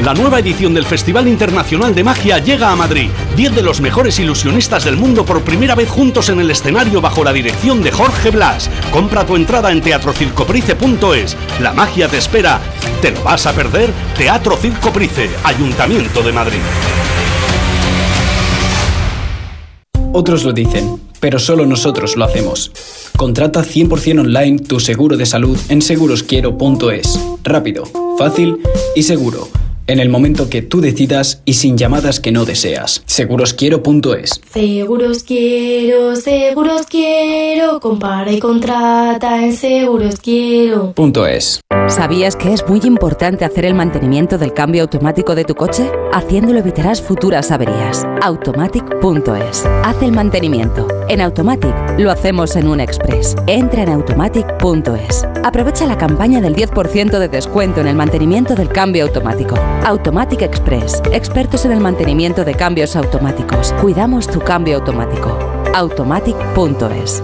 La 0.03 0.13
nueva 0.13 0.39
edición 0.39 0.73
del 0.73 0.85
Festival 0.85 1.27
Internacional 1.27 1.93
de 1.95 2.03
Magia 2.03 2.37
llega 2.37 2.71
a 2.71 2.75
Madrid. 2.75 3.09
Diez 3.35 3.53
de 3.53 3.63
los 3.63 3.81
mejores 3.81 4.19
ilusionistas 4.19 4.85
del 4.85 4.95
mundo 4.95 5.25
por 5.25 5.41
primera 5.41 5.75
vez 5.75 5.89
juntos 5.89 6.29
en 6.29 6.39
el 6.39 6.51
escenario 6.51 7.01
bajo 7.01 7.23
la 7.23 7.33
dirección 7.33 7.81
de 7.81 7.91
Jorge 7.91 8.29
Blas. 8.29 8.69
Compra 8.91 9.25
tu 9.25 9.35
entrada 9.35 9.71
en 9.71 9.81
teatrocircoprice.es. 9.81 11.35
La 11.61 11.73
magia 11.73 12.07
te 12.07 12.17
espera. 12.17 12.61
¿Te 13.01 13.11
lo 13.11 13.23
vas 13.23 13.47
a 13.47 13.53
perder? 13.53 13.91
Teatro 14.17 14.55
Circoprice, 14.55 15.29
Ayuntamiento 15.43 16.21
de 16.21 16.31
Madrid. 16.31 16.59
Otros 20.13 20.43
lo 20.45 20.53
dicen, 20.53 21.01
pero 21.19 21.37
solo 21.37 21.65
nosotros 21.65 22.15
lo 22.15 22.23
hacemos. 22.23 22.71
Contrata 23.17 23.63
100% 23.63 24.21
online 24.21 24.59
tu 24.59 24.79
seguro 24.79 25.17
de 25.17 25.25
salud 25.25 25.57
en 25.69 25.81
segurosquiero.es. 25.81 27.19
Rápido, 27.43 27.83
fácil 28.17 28.59
y 28.95 29.03
seguro. 29.03 29.47
En 29.87 30.01
el 30.01 30.09
momento 30.09 30.49
que 30.49 30.61
tú 30.61 30.81
decidas 30.81 31.41
y 31.45 31.53
sin 31.53 31.77
llamadas 31.77 32.19
que 32.19 32.33
no 32.33 32.43
deseas. 32.43 33.03
Segurosquiero.es. 33.05 34.41
Seguros 34.51 35.23
quiero, 35.23 36.15
seguros 36.17 36.85
quiero, 36.87 37.79
compara 37.79 38.31
y 38.33 38.39
contrata 38.39 39.45
en 39.45 39.53
seguros 39.55 40.19
quiero. 40.19 40.93
Es. 41.29 41.61
¿Sabías 41.87 42.35
que 42.35 42.51
es 42.51 42.67
muy 42.67 42.81
importante 42.83 43.45
hacer 43.45 43.63
el 43.63 43.73
mantenimiento 43.73 44.37
del 44.37 44.53
cambio 44.53 44.81
automático 44.81 45.35
de 45.35 45.45
tu 45.45 45.55
coche? 45.55 45.89
Haciéndolo 46.11 46.59
evitarás 46.59 47.01
futuras 47.01 47.49
averías. 47.51 48.05
Automatic.es. 48.21 49.65
Haz 49.83 50.01
el 50.01 50.11
mantenimiento. 50.11 50.87
En 51.07 51.21
Automatic 51.21 51.73
lo 51.97 52.11
hacemos 52.11 52.57
en 52.57 52.67
un 52.67 52.81
express. 52.81 53.35
Entra 53.47 53.83
en 53.83 53.89
automatic.es. 53.89 55.25
Aprovecha 55.45 55.85
la 55.85 55.97
campaña 55.97 56.41
del 56.41 56.55
10% 56.55 57.19
de 57.19 57.29
descuento 57.29 57.79
en 57.79 57.87
el 57.87 57.95
mantenimiento 57.95 58.53
del 58.53 58.67
cambio 58.67 59.05
automático. 59.05 59.55
Automatic 59.85 60.41
Express. 60.41 61.01
Expertos 61.11 61.65
en 61.65 61.71
el 61.71 61.79
mantenimiento 61.79 62.43
de 62.43 62.53
cambios 62.53 62.95
automáticos. 62.95 63.73
Cuidamos 63.81 64.27
tu 64.27 64.39
cambio 64.39 64.77
automático. 64.77 65.37
Automatic.es. 65.73 67.23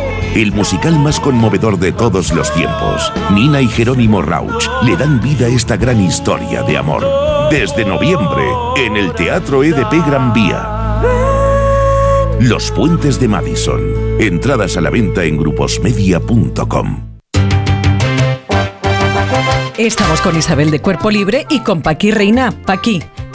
El 0.35 0.53
musical 0.53 0.97
más 0.97 1.19
conmovedor 1.19 1.77
de 1.77 1.91
todos 1.91 2.31
los 2.31 2.53
tiempos. 2.53 3.11
Nina 3.33 3.59
y 3.61 3.67
Jerónimo 3.67 4.21
Rauch 4.21 4.65
le 4.81 4.95
dan 4.95 5.19
vida 5.19 5.47
a 5.47 5.49
esta 5.49 5.75
gran 5.75 6.01
historia 6.01 6.63
de 6.63 6.77
amor. 6.77 7.05
Desde 7.51 7.83
noviembre, 7.83 8.45
en 8.77 8.95
el 8.95 9.11
Teatro 9.13 9.61
EDP 9.61 9.91
Gran 10.07 10.31
Vía. 10.31 11.01
Los 12.39 12.71
Puentes 12.71 13.19
de 13.19 13.27
Madison. 13.27 13.81
Entradas 14.19 14.77
a 14.77 14.81
la 14.81 14.89
venta 14.89 15.25
en 15.25 15.35
gruposmedia.com. 15.37 17.11
Estamos 19.77 20.21
con 20.21 20.37
Isabel 20.37 20.71
de 20.71 20.79
Cuerpo 20.79 21.11
Libre 21.11 21.45
y 21.49 21.59
con 21.59 21.81
Paqui 21.81 22.11
Reina. 22.11 22.53
Paqui, 22.65 23.03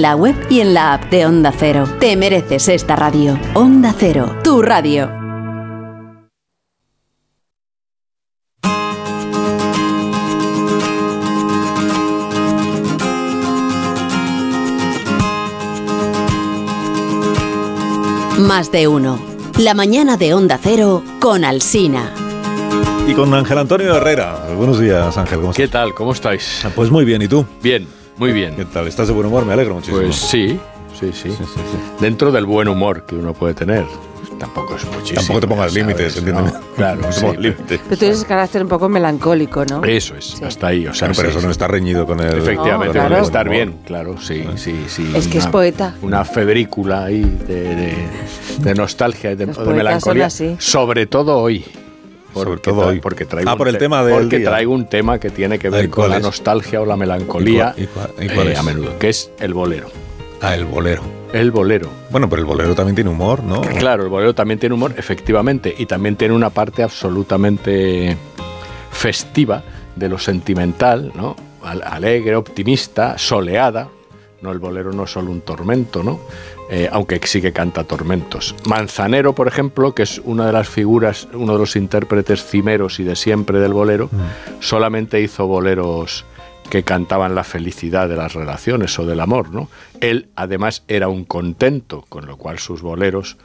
la 0.00 0.16
web 0.16 0.34
y 0.48 0.60
en 0.60 0.72
la 0.72 0.94
app 0.94 1.10
de 1.10 1.26
Onda 1.26 1.52
Cero. 1.56 1.84
Te 1.98 2.16
mereces 2.16 2.68
esta 2.68 2.96
radio. 2.96 3.38
Onda 3.54 3.94
Cero, 3.96 4.36
tu 4.42 4.62
radio. 4.62 5.10
Más 18.38 18.72
de 18.72 18.88
uno. 18.88 19.20
La 19.58 19.74
mañana 19.74 20.16
de 20.16 20.32
Onda 20.32 20.58
Cero 20.62 21.04
con 21.20 21.44
Alsina. 21.44 22.10
Y 23.06 23.12
con 23.12 23.34
Ángel 23.34 23.58
Antonio 23.58 23.94
Herrera. 23.94 24.46
Buenos 24.56 24.80
días, 24.80 25.16
Ángel. 25.18 25.40
¿Cómo 25.40 25.52
¿Qué 25.52 25.68
tal? 25.68 25.92
¿Cómo 25.94 26.12
estáis? 26.12 26.64
Pues 26.74 26.90
muy 26.90 27.04
bien, 27.04 27.20
¿y 27.20 27.28
tú? 27.28 27.44
Bien, 27.62 27.86
muy 28.20 28.32
bien. 28.32 28.54
¿Qué 28.54 28.64
tal? 28.66 28.86
¿Estás 28.86 29.08
de 29.08 29.14
buen 29.14 29.26
humor? 29.26 29.44
Me 29.46 29.52
alegro 29.54 29.74
muchísimo. 29.74 29.98
Pues 29.98 30.14
sí, 30.14 30.60
sí, 30.98 31.10
sí. 31.12 31.30
Dentro 32.00 32.30
del 32.30 32.44
buen 32.46 32.68
humor 32.68 33.04
que 33.06 33.16
uno 33.16 33.32
puede 33.34 33.54
tener. 33.54 33.84
Tampoco 34.38 34.76
es 34.76 34.84
muchísimo. 34.86 35.16
Tampoco 35.20 35.40
te 35.40 35.46
pongas 35.48 35.72
¿sabes? 35.72 35.86
límites, 35.86 36.16
entiéndeme. 36.16 36.50
No, 36.52 36.60
claro, 36.76 37.00
No 37.02 37.08
pongas 37.08 37.38
límites. 37.38 37.66
Pero 37.80 37.88
tú 37.88 37.96
tienes 37.96 38.24
carácter 38.24 38.62
un 38.62 38.68
poco 38.68 38.88
melancólico, 38.88 39.64
¿no? 39.66 39.82
Eso 39.84 40.14
es, 40.16 40.40
hasta 40.42 40.68
ahí. 40.68 40.86
O 40.86 40.94
sea, 40.94 41.08
Claro, 41.08 41.14
pero 41.16 41.30
sí, 41.32 41.36
eso 41.38 41.46
no 41.46 41.50
está 41.52 41.68
reñido 41.68 42.06
con 42.06 42.20
el. 42.20 42.38
Efectivamente, 42.38 42.98
No, 42.98 43.06
claro. 43.08 43.24
estar 43.24 43.48
bien, 43.48 43.76
claro, 43.86 44.20
sí, 44.20 44.44
sí, 44.56 44.84
sí. 44.88 45.12
Es 45.14 45.26
que 45.28 45.38
es 45.38 45.46
poeta. 45.46 45.94
Una 46.02 46.24
febrícula 46.24 47.04
ahí 47.04 47.20
de, 47.22 47.74
de- 47.74 48.08
de 48.60 48.74
nostalgia 48.74 49.32
y 49.32 49.36
de, 49.36 49.46
de 49.46 49.64
melancolía. 49.72 50.28
son 50.30 50.48
así. 50.48 50.56
Sobre 50.58 51.06
todo 51.06 51.38
hoy. 51.38 51.64
Porque 52.32 52.56
todo 52.70 52.86
hoy. 52.88 53.00
Porque 53.00 53.24
traigo 53.24 53.50
Ah, 53.50 53.56
por 53.56 53.68
el 53.68 53.74
te- 53.74 53.80
tema 53.80 54.02
del 54.04 54.14
Porque 54.20 54.38
día. 54.38 54.48
traigo 54.50 54.72
un 54.72 54.86
tema 54.86 55.18
que 55.18 55.30
tiene 55.30 55.58
que 55.58 55.68
ver 55.70 55.82
Ay, 55.82 55.88
con 55.88 56.02
¿cuál 56.02 56.10
la 56.10 56.16
es? 56.18 56.22
nostalgia 56.22 56.80
o 56.80 56.86
la 56.86 56.96
melancolía 56.96 57.74
¿Y 57.76 57.86
cuál- 57.86 58.10
y 58.20 58.28
cuál 58.28 58.48
eh, 58.48 58.52
es? 58.52 58.58
a 58.58 58.62
menudo, 58.62 58.98
que 58.98 59.08
es 59.08 59.30
el 59.40 59.54
bolero. 59.54 59.88
Ah, 60.42 60.54
el 60.54 60.64
bolero. 60.64 61.02
El 61.32 61.50
bolero. 61.50 61.88
Bueno, 62.10 62.28
pero 62.28 62.40
el 62.40 62.46
bolero 62.46 62.74
también 62.74 62.94
tiene 62.94 63.10
humor, 63.10 63.42
¿no? 63.44 63.60
Claro, 63.60 64.02
el 64.04 64.08
bolero 64.08 64.34
también 64.34 64.58
tiene 64.58 64.74
humor, 64.74 64.94
efectivamente, 64.96 65.74
y 65.76 65.86
también 65.86 66.16
tiene 66.16 66.34
una 66.34 66.50
parte 66.50 66.82
absolutamente 66.82 68.16
festiva 68.90 69.62
de 69.96 70.08
lo 70.08 70.18
sentimental, 70.18 71.12
¿no? 71.14 71.36
Al- 71.62 71.82
Alegre, 71.82 72.36
optimista, 72.36 73.18
soleada. 73.18 73.88
No, 74.40 74.50
el 74.52 74.58
bolero 74.58 74.92
no 74.92 75.04
es 75.04 75.10
solo 75.10 75.30
un 75.30 75.42
tormento, 75.42 76.02
¿no? 76.02 76.20
Eh, 76.72 76.88
aunque 76.92 77.20
sí 77.24 77.42
que 77.42 77.52
canta 77.52 77.82
tormentos. 77.82 78.54
Manzanero, 78.68 79.34
por 79.34 79.48
ejemplo, 79.48 79.92
que 79.92 80.04
es 80.04 80.20
una 80.24 80.46
de 80.46 80.52
las 80.52 80.68
figuras, 80.68 81.26
uno 81.32 81.54
de 81.54 81.58
los 81.58 81.74
intérpretes 81.74 82.44
cimeros 82.44 83.00
y 83.00 83.02
de 83.02 83.16
siempre 83.16 83.58
del 83.58 83.72
bolero, 83.72 84.08
solamente 84.60 85.20
hizo 85.20 85.48
boleros 85.48 86.24
que 86.70 86.84
cantaban 86.84 87.34
la 87.34 87.42
felicidad 87.42 88.08
de 88.08 88.14
las 88.14 88.34
relaciones 88.34 88.96
o 89.00 89.04
del 89.04 89.18
amor, 89.18 89.50
¿no? 89.50 89.68
Él 90.00 90.28
además 90.36 90.84
era 90.86 91.08
un 91.08 91.24
contento, 91.24 92.04
con 92.08 92.26
lo 92.26 92.36
cual 92.36 92.60
sus 92.60 92.82
boleros 92.82 93.36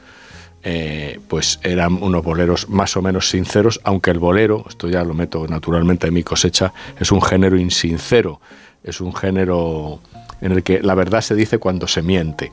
eh, 0.62 1.18
pues 1.28 1.58
eran 1.64 2.02
unos 2.02 2.22
boleros 2.24 2.68
más 2.68 2.96
o 2.96 3.02
menos 3.02 3.28
sinceros, 3.28 3.80
aunque 3.82 4.12
el 4.12 4.20
bolero, 4.20 4.64
esto 4.68 4.88
ya 4.88 5.02
lo 5.02 5.14
meto 5.14 5.46
naturalmente 5.48 6.06
en 6.06 6.14
mi 6.14 6.22
cosecha, 6.22 6.72
es 6.98 7.10
un 7.10 7.20
género 7.20 7.58
insincero, 7.58 8.40
es 8.84 9.00
un 9.00 9.14
género 9.14 10.00
en 10.40 10.52
el 10.52 10.62
que 10.62 10.80
la 10.80 10.94
verdad 10.94 11.20
se 11.20 11.34
dice 11.34 11.58
cuando 11.58 11.88
se 11.88 12.02
miente. 12.02 12.52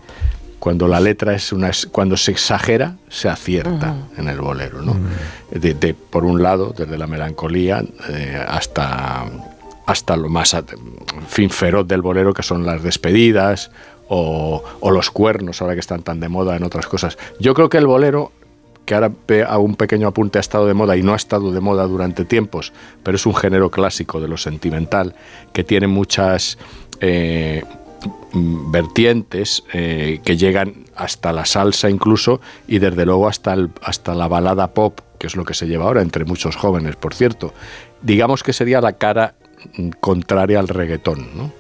Cuando 0.63 0.87
la 0.87 1.01
letra 1.01 1.33
es 1.35 1.51
una 1.51 1.71
cuando 1.91 2.15
se 2.15 2.31
exagera, 2.31 2.95
se 3.09 3.27
acierta 3.27 3.95
en 4.17 4.29
el 4.29 4.39
bolero, 4.39 4.81
¿no? 4.81 4.95
De- 5.51 5.73
de- 5.73 5.93
por 5.93 6.23
un 6.23 6.41
lado, 6.41 6.73
desde 6.77 6.97
la 6.97 7.05
melancolía 7.05 7.83
eh, 8.09 8.41
hasta 8.47 9.25
hasta 9.85 10.15
lo 10.15 10.29
más 10.29 10.53
en 10.53 10.63
fin 11.27 11.49
feroz 11.49 11.85
del 11.85 12.01
bolero 12.01 12.33
que 12.33 12.43
son 12.43 12.65
las 12.65 12.81
despedidas 12.81 13.71
o, 14.07 14.63
o 14.79 14.91
los 14.91 15.11
cuernos 15.11 15.61
ahora 15.61 15.73
que 15.73 15.81
están 15.81 16.01
tan 16.01 16.21
de 16.21 16.29
moda 16.29 16.55
en 16.55 16.63
otras 16.63 16.87
cosas. 16.87 17.17
Yo 17.41 17.53
creo 17.53 17.67
que 17.67 17.79
el 17.79 17.87
bolero 17.87 18.31
que 18.85 18.95
ahora 18.95 19.11
hago 19.49 19.63
un 19.63 19.75
pequeño 19.75 20.07
apunte 20.07 20.37
ha 20.39 20.41
estado 20.41 20.65
de 20.65 20.73
moda 20.73 20.95
y 20.95 21.03
no 21.03 21.11
ha 21.11 21.17
estado 21.17 21.51
de 21.51 21.59
moda 21.59 21.85
durante 21.87 22.23
tiempos, 22.23 22.71
pero 23.03 23.17
es 23.17 23.25
un 23.25 23.35
género 23.35 23.69
clásico 23.69 24.21
de 24.21 24.29
lo 24.29 24.37
sentimental 24.37 25.13
que 25.51 25.65
tiene 25.65 25.87
muchas 25.87 26.57
eh, 27.01 27.63
vertientes 28.33 29.63
eh, 29.73 30.19
que 30.23 30.37
llegan 30.37 30.85
hasta 30.95 31.31
la 31.33 31.45
salsa 31.45 31.89
incluso 31.89 32.41
y 32.67 32.79
desde 32.79 33.05
luego 33.05 33.27
hasta, 33.27 33.53
el- 33.53 33.69
hasta 33.81 34.13
la 34.15 34.27
balada 34.27 34.73
pop, 34.73 34.99
que 35.19 35.27
es 35.27 35.35
lo 35.35 35.45
que 35.45 35.53
se 35.53 35.67
lleva 35.67 35.85
ahora 35.85 36.01
entre 36.01 36.25
muchos 36.25 36.55
jóvenes, 36.55 36.95
por 36.95 37.13
cierto. 37.13 37.53
Digamos 38.01 38.43
que 38.43 38.53
sería 38.53 38.81
la 38.81 38.93
cara 38.93 39.35
mm, 39.77 39.89
contraria 39.99 40.59
al 40.59 40.67
reggaetón, 40.67 41.29
¿no? 41.35 41.51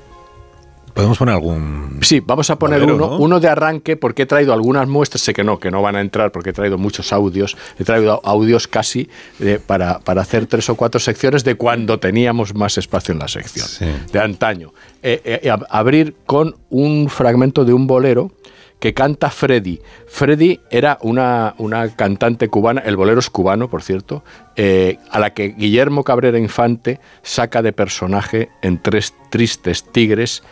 Podemos 0.93 1.17
poner 1.17 1.33
algún. 1.33 1.99
Sí, 2.01 2.19
vamos 2.19 2.49
a 2.49 2.57
poner 2.59 2.83
uno, 2.83 2.97
¿no? 2.97 3.17
uno 3.17 3.39
de 3.39 3.47
arranque 3.47 3.97
porque 3.97 4.23
he 4.23 4.25
traído 4.25 4.53
algunas 4.53 4.87
muestras, 4.87 5.21
sé 5.21 5.33
que 5.33 5.43
no, 5.43 5.59
que 5.59 5.71
no 5.71 5.81
van 5.81 5.95
a 5.95 6.01
entrar 6.01 6.31
porque 6.31 6.51
he 6.51 6.53
traído 6.53 6.77
muchos 6.77 7.11
audios, 7.11 7.57
he 7.79 7.83
traído 7.83 8.21
audios 8.23 8.67
casi 8.67 9.09
eh, 9.39 9.59
para, 9.65 9.99
para 9.99 10.21
hacer 10.21 10.45
tres 10.45 10.69
o 10.69 10.75
cuatro 10.75 10.99
secciones 10.99 11.43
de 11.43 11.55
cuando 11.55 11.99
teníamos 11.99 12.53
más 12.53 12.77
espacio 12.77 13.11
en 13.13 13.19
la 13.19 13.27
sección, 13.27 13.67
de 14.11 14.19
antaño. 14.19 14.71
Eh, 15.01 15.21
eh, 15.43 15.49
ab- 15.49 15.65
abrir 15.69 16.15
con 16.25 16.55
un 16.69 17.09
fragmento 17.09 17.65
de 17.65 17.73
un 17.73 17.87
bolero 17.87 18.31
que 18.79 18.93
canta 18.93 19.29
Freddy. 19.29 19.79
Freddy 20.07 20.59
era 20.69 20.97
una, 21.01 21.55
una 21.57 21.95
cantante 21.95 22.49
cubana, 22.49 22.81
el 22.81 22.97
bolero 22.97 23.19
es 23.19 23.29
cubano, 23.29 23.69
por 23.69 23.81
cierto, 23.81 24.23
eh, 24.57 24.97
a 25.09 25.19
la 25.19 25.33
que 25.33 25.49
Guillermo 25.57 26.03
Cabrera 26.03 26.37
Infante 26.37 26.99
saca 27.21 27.61
de 27.61 27.71
personaje 27.71 28.49
en 28.61 28.81
Tres 28.81 29.13
Tristes 29.29 29.85
Tigres, 29.91 30.43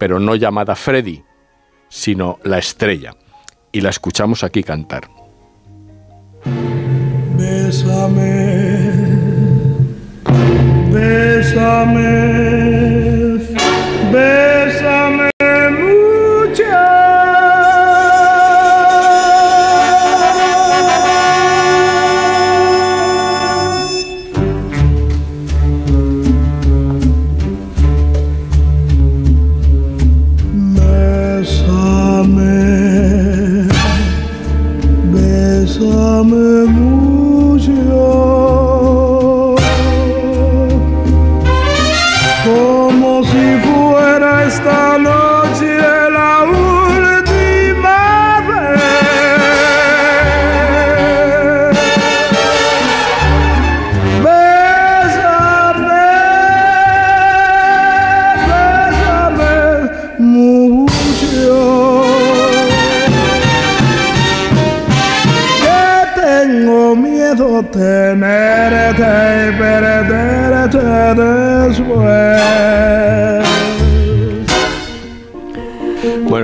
pero 0.00 0.18
no 0.18 0.34
llamada 0.34 0.74
Freddy, 0.74 1.22
sino 1.90 2.38
la 2.42 2.56
estrella. 2.56 3.14
Y 3.70 3.82
la 3.82 3.90
escuchamos 3.90 4.42
aquí 4.42 4.62
cantar. 4.62 5.10
Bésame, 7.36 8.90
bésame, 10.90 12.59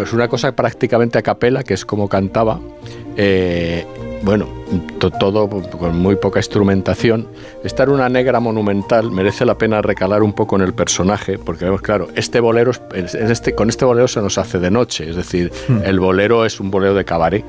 es 0.07 0.13
una 0.13 0.29
cosa 0.29 0.53
prácticamente 0.57 1.19
a 1.19 1.23
capela, 1.23 1.63
que 1.63 1.75
es 1.75 1.85
como 1.85 2.09
cantaba. 2.09 2.59
Eh, 3.17 3.87
bueno, 4.23 4.47
to- 4.99 5.11
todo 5.11 5.49
con 5.49 5.99
muy 5.99 6.17
poca 6.17 6.39
instrumentación. 6.39 7.29
Estar 7.65 7.89
una 7.91 8.09
negra 8.09 8.41
monumental 8.41 9.11
merece 9.11 9.45
la 9.45 9.57
pena 9.57 9.81
recalar 9.83 10.23
un 10.23 10.33
poco 10.33 10.57
en 10.57 10.63
el 10.63 10.75
personaje, 10.75 11.39
porque 11.39 11.65
vemos, 11.65 11.81
claro, 11.83 12.09
este 12.15 12.41
bolero, 12.41 12.73
este, 12.95 13.55
con 13.55 13.69
este 13.69 13.85
bolero 13.85 14.09
se 14.09 14.21
nos 14.21 14.39
hace 14.39 14.59
de 14.59 14.71
noche, 14.71 15.09
es 15.11 15.17
decir, 15.17 15.53
Hmm. 15.69 15.79
el 15.85 16.01
bolero 16.01 16.45
es 16.45 16.61
un 16.61 16.71
bolero 16.71 16.95
de 16.95 17.05
cabaret, 17.05 17.45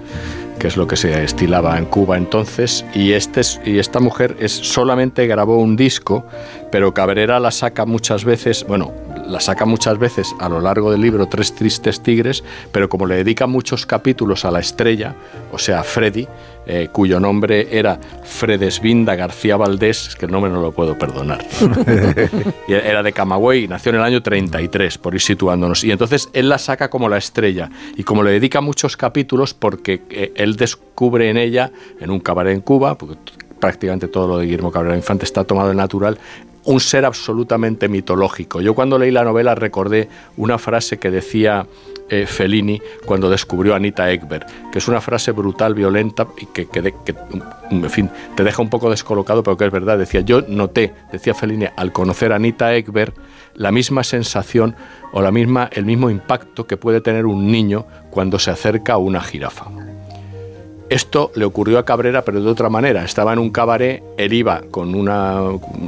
que 0.59 0.67
es 0.67 0.77
lo 0.77 0.87
que 0.87 0.95
se 0.95 1.23
estilaba 1.23 1.77
en 1.77 1.85
Cuba 1.85 2.17
entonces, 2.17 2.85
y, 2.93 3.11
este 3.13 3.41
es- 3.41 3.59
y 3.65 3.79
esta 3.79 3.99
mujer 3.99 4.35
es, 4.39 4.51
solamente 4.51 5.27
grabó 5.27 5.57
un 5.57 5.75
disco, 5.75 6.25
pero 6.71 6.93
Cabrera 6.93 7.39
la 7.39 7.51
saca 7.51 7.85
muchas 7.85 8.23
veces, 8.25 8.65
bueno, 8.67 8.91
la 9.27 9.39
saca 9.39 9.65
muchas 9.65 9.97
veces 9.97 10.35
a 10.39 10.49
lo 10.49 10.61
largo 10.61 10.91
del 10.91 11.01
libro 11.01 11.27
Tres 11.27 11.53
Tristes 11.53 12.01
Tigres, 12.01 12.43
pero 12.71 12.89
como 12.89 13.05
le 13.05 13.15
dedica 13.15 13.47
muchos 13.47 13.85
capítulos 13.85 14.45
a 14.45 14.51
la 14.51 14.59
estrella, 14.59 15.15
o 15.51 15.59
sea, 15.59 15.81
a 15.81 15.83
Freddy, 15.83 16.27
eh, 16.65 16.89
cuyo 16.91 17.19
nombre 17.19 17.67
era 17.71 17.97
Fredesvinda 18.23 19.15
García 19.15 19.55
Valdés, 19.55 20.09
es 20.09 20.15
que 20.15 20.25
el 20.25 20.31
nombre 20.31 20.51
no 20.51 20.61
lo 20.61 20.71
puedo 20.71 20.97
perdonar. 20.97 21.45
Y 22.67 22.73
era 22.73 23.01
de 23.01 23.13
Camagüey, 23.13 23.67
nació 23.67 23.91
en 23.91 23.95
el 23.97 24.01
año 24.01 24.21
33, 24.21 24.97
por 24.97 25.13
ir 25.13 25.21
situándonos. 25.21 25.83
Y 25.83 25.91
entonces 25.91 26.29
él 26.33 26.49
la 26.49 26.57
saca 26.57 26.89
como 26.89 27.07
la 27.07 27.17
estrella. 27.17 27.69
Y 27.95 28.03
como 28.03 28.23
le 28.23 28.31
dedica 28.31 28.59
muchos 28.59 28.97
capítulos, 28.97 29.53
porque 29.53 30.01
eh, 30.09 30.33
él 30.35 30.57
descubre 30.57 31.29
en 31.29 31.37
ella, 31.37 31.71
en 32.01 32.11
un 32.11 32.19
cabaret 32.19 32.53
en 32.53 32.61
Cuba, 32.61 32.97
porque 32.97 33.15
prácticamente 33.59 34.07
todo 34.07 34.27
lo 34.27 34.37
de 34.37 34.45
Guillermo 34.45 34.71
Cabrera 34.71 34.95
Infante 34.97 35.25
está 35.25 35.43
tomado 35.45 35.71
en 35.71 35.77
natural, 35.77 36.17
un 36.67 36.81
ser 36.81 37.05
absolutamente 37.05 37.87
mitológico. 37.87 38.59
Yo 38.59 38.75
cuando 38.75 38.99
leí 38.99 39.09
la 39.09 39.23
novela 39.23 39.55
recordé 39.55 40.09
una 40.35 40.57
frase 40.57 40.97
que 40.97 41.09
decía 41.09 41.65
eh, 42.09 42.25
Fellini 42.25 42.81
cuando 43.05 43.29
descubrió 43.29 43.73
a 43.73 43.77
Anita 43.77 44.11
Ekberg, 44.11 44.45
que 44.69 44.79
es 44.79 44.87
una 44.89 44.99
frase 44.99 45.31
brutal, 45.31 45.73
violenta 45.73 46.27
y 46.37 46.45
que, 46.47 46.67
mm, 47.71 47.85
te 48.35 48.43
deja 48.43 48.61
un 48.61 48.69
poco 48.69 48.89
descolocado, 48.89 49.43
pero 49.43 49.55
que 49.55 49.65
es 49.65 49.71
verdad. 49.71 49.97
Decía, 49.97 50.19
yo 50.21 50.41
noté, 50.41 50.93
decía 51.09 51.33
Fellini, 51.33 51.67
al 51.73 51.93
conocer 51.93 52.33
a 52.33 52.35
Anita 52.35 52.75
Ekberg, 52.75 53.13
la 53.55 53.71
misma 53.71 54.03
sensación 54.03 54.75
o 55.13 55.21
la 55.21 55.31
misma, 55.31 55.69
el 55.71 55.85
mismo 55.85 56.09
impacto 56.09 56.67
que 56.67 56.75
puede 56.75 56.99
tener 56.99 57.25
un 57.25 57.49
niño 57.49 57.85
cuando 58.09 58.39
se 58.39 58.51
acerca 58.51 58.93
a 58.93 58.97
una 58.97 59.21
jirafa. 59.21 59.67
Esto 60.89 61.31
le 61.35 61.43
ocurrió 61.43 61.79
a 61.79 61.85
Cabrera, 61.85 62.23
pero 62.23 62.41
de 62.41 62.49
otra 62.49 62.69
manera. 62.69 63.03
Estaba 63.03 63.33
en 63.33 63.39
un 63.39 63.49
cabaret, 63.49 64.01
él 64.17 64.31
iba 64.31 64.61
con 64.71 64.95
una 64.95 65.41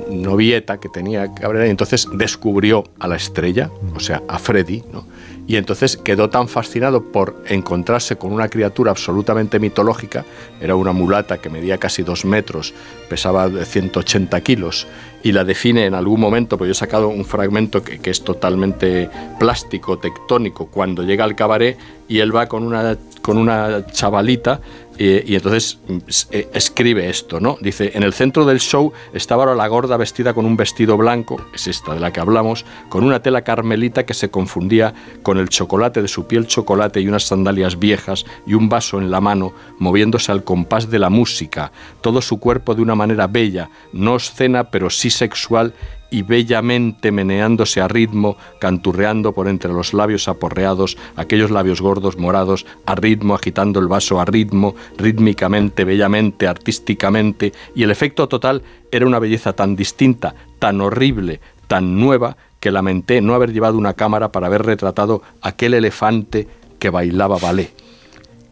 novieta 0.10 0.78
que 0.78 0.90
tenía 0.90 1.34
Cabrera 1.34 1.68
y 1.68 1.70
entonces 1.70 2.06
descubrió 2.14 2.84
a 3.00 3.08
la 3.08 3.16
estrella, 3.16 3.70
o 3.96 4.00
sea, 4.02 4.22
a 4.28 4.38
Freddy, 4.40 4.84
¿no? 4.92 5.06
Y 5.48 5.56
entonces 5.56 5.98
quedó 5.98 6.30
tan 6.30 6.48
fascinado 6.48 7.12
por 7.12 7.42
encontrarse 7.48 8.18
con 8.18 8.32
una 8.34 8.50
criatura 8.50 8.92
absolutamente 8.92 9.58
mitológica, 9.58 10.24
era 10.62 10.76
una 10.76 10.92
mulata 10.92 11.40
que 11.40 11.50
medía 11.50 11.80
casi 11.80 12.04
dos 12.04 12.24
metros, 12.24 12.72
pesaba 13.10 13.50
de 13.50 13.66
180 13.66 14.40
kilos, 14.42 14.86
y 15.24 15.32
la 15.32 15.44
define 15.44 15.88
en 15.88 15.96
algún 15.96 16.20
momento, 16.20 16.56
pues 16.56 16.68
yo 16.68 16.74
he 16.74 16.76
sacado 16.76 17.10
un 17.10 17.26
fragmento 17.26 17.82
que, 17.82 17.98
que 17.98 18.12
es 18.12 18.24
totalmente 18.24 19.10
plástico, 19.40 19.98
tectónico, 19.98 20.68
cuando 20.68 21.02
llega 21.02 21.24
al 21.24 21.36
cabaret 21.36 21.80
y 22.08 22.20
él 22.20 22.36
va 22.36 22.48
con 22.48 22.64
una, 22.64 22.96
con 23.24 23.40
una 23.40 23.88
chavalita 23.88 24.62
y 25.00 25.36
entonces 25.36 25.80
mm, 25.88 25.98
eh, 26.32 26.50
escribe 26.54 27.10
esto, 27.10 27.40
¿no? 27.40 27.58
Dice, 27.62 27.92
en 27.94 28.04
el 28.04 28.14
centro 28.14 28.46
del 28.46 28.60
show 28.60 28.92
estaba 29.14 29.56
la 29.56 29.68
gorda 29.68 29.96
vestida 29.96 30.34
con 30.34 30.46
un 30.46 30.58
vestido 30.58 30.98
blanco, 30.98 31.42
es 31.54 31.68
esta 31.68 31.94
de 31.94 32.02
la 32.02 32.12
que 32.12 32.20
hablamos, 32.20 32.66
con 32.90 33.06
una 33.06 33.22
tela 33.22 33.44
carmelita 33.44 34.06
que 34.06 34.14
se 34.14 34.30
confundía 34.30 34.94
con 35.24 35.38
el 35.38 35.48
chocolate 35.48 36.02
de 36.02 36.10
su 36.10 36.28
piel 36.28 36.48
chocolate 36.48 37.00
y 37.00 37.08
unas 37.08 37.24
sandalias 37.24 37.80
viejas 37.80 38.26
y 38.46 38.56
un 38.56 38.68
vaso 38.68 39.00
en 39.00 39.10
la 39.10 39.22
mano, 39.22 39.54
moviéndose 39.78 40.34
al 40.34 40.44
compás 40.44 40.90
de 40.90 41.00
la 41.00 41.10
música, 41.10 41.72
todo 42.02 42.22
su 42.22 42.40
cuerpo 42.40 42.76
de 42.76 42.82
una 42.82 42.96
manera 42.96 43.28
bella, 43.28 43.70
no 43.94 44.16
obscena, 44.16 44.70
pero 44.70 44.90
sí 44.90 45.10
sexual 45.10 45.74
y 46.12 46.24
bellamente 46.24 47.12
meneándose 47.12 47.82
a 47.82 47.88
ritmo, 47.88 48.38
canturreando 48.60 49.34
por 49.34 49.48
entre 49.48 49.72
los 49.72 49.94
labios 49.94 50.28
aporreados, 50.28 50.98
aquellos 51.16 51.52
labios 51.52 51.82
gordos 51.82 52.18
morados, 52.18 52.66
a 52.86 52.96
ritmo, 52.96 53.36
agitando 53.36 53.80
el 53.80 53.88
vaso 53.88 54.20
a 54.20 54.26
ritmo, 54.26 54.76
rítmicamente, 54.98 55.84
bellamente, 55.84 56.48
artísticamente, 56.48 57.54
y 57.76 57.84
el 57.84 57.92
efecto 57.92 58.28
total 58.28 58.64
era 58.92 59.06
una 59.06 59.20
belleza 59.20 59.54
tan 59.54 59.76
distinta, 59.76 60.36
tan 60.60 60.82
horrible, 60.82 61.40
tan 61.68 62.00
nueva, 62.00 62.38
que 62.60 62.72
lamenté 62.72 63.22
no 63.22 63.36
haber 63.36 63.54
llevado 63.54 63.78
una 63.78 63.94
cámara 63.94 64.32
para 64.32 64.48
haber 64.48 64.64
retratado 64.66 65.22
aquel 65.42 65.74
elefante 65.74 66.48
que 66.78 66.90
bailaba 66.90 67.38
ballet. 67.38 67.74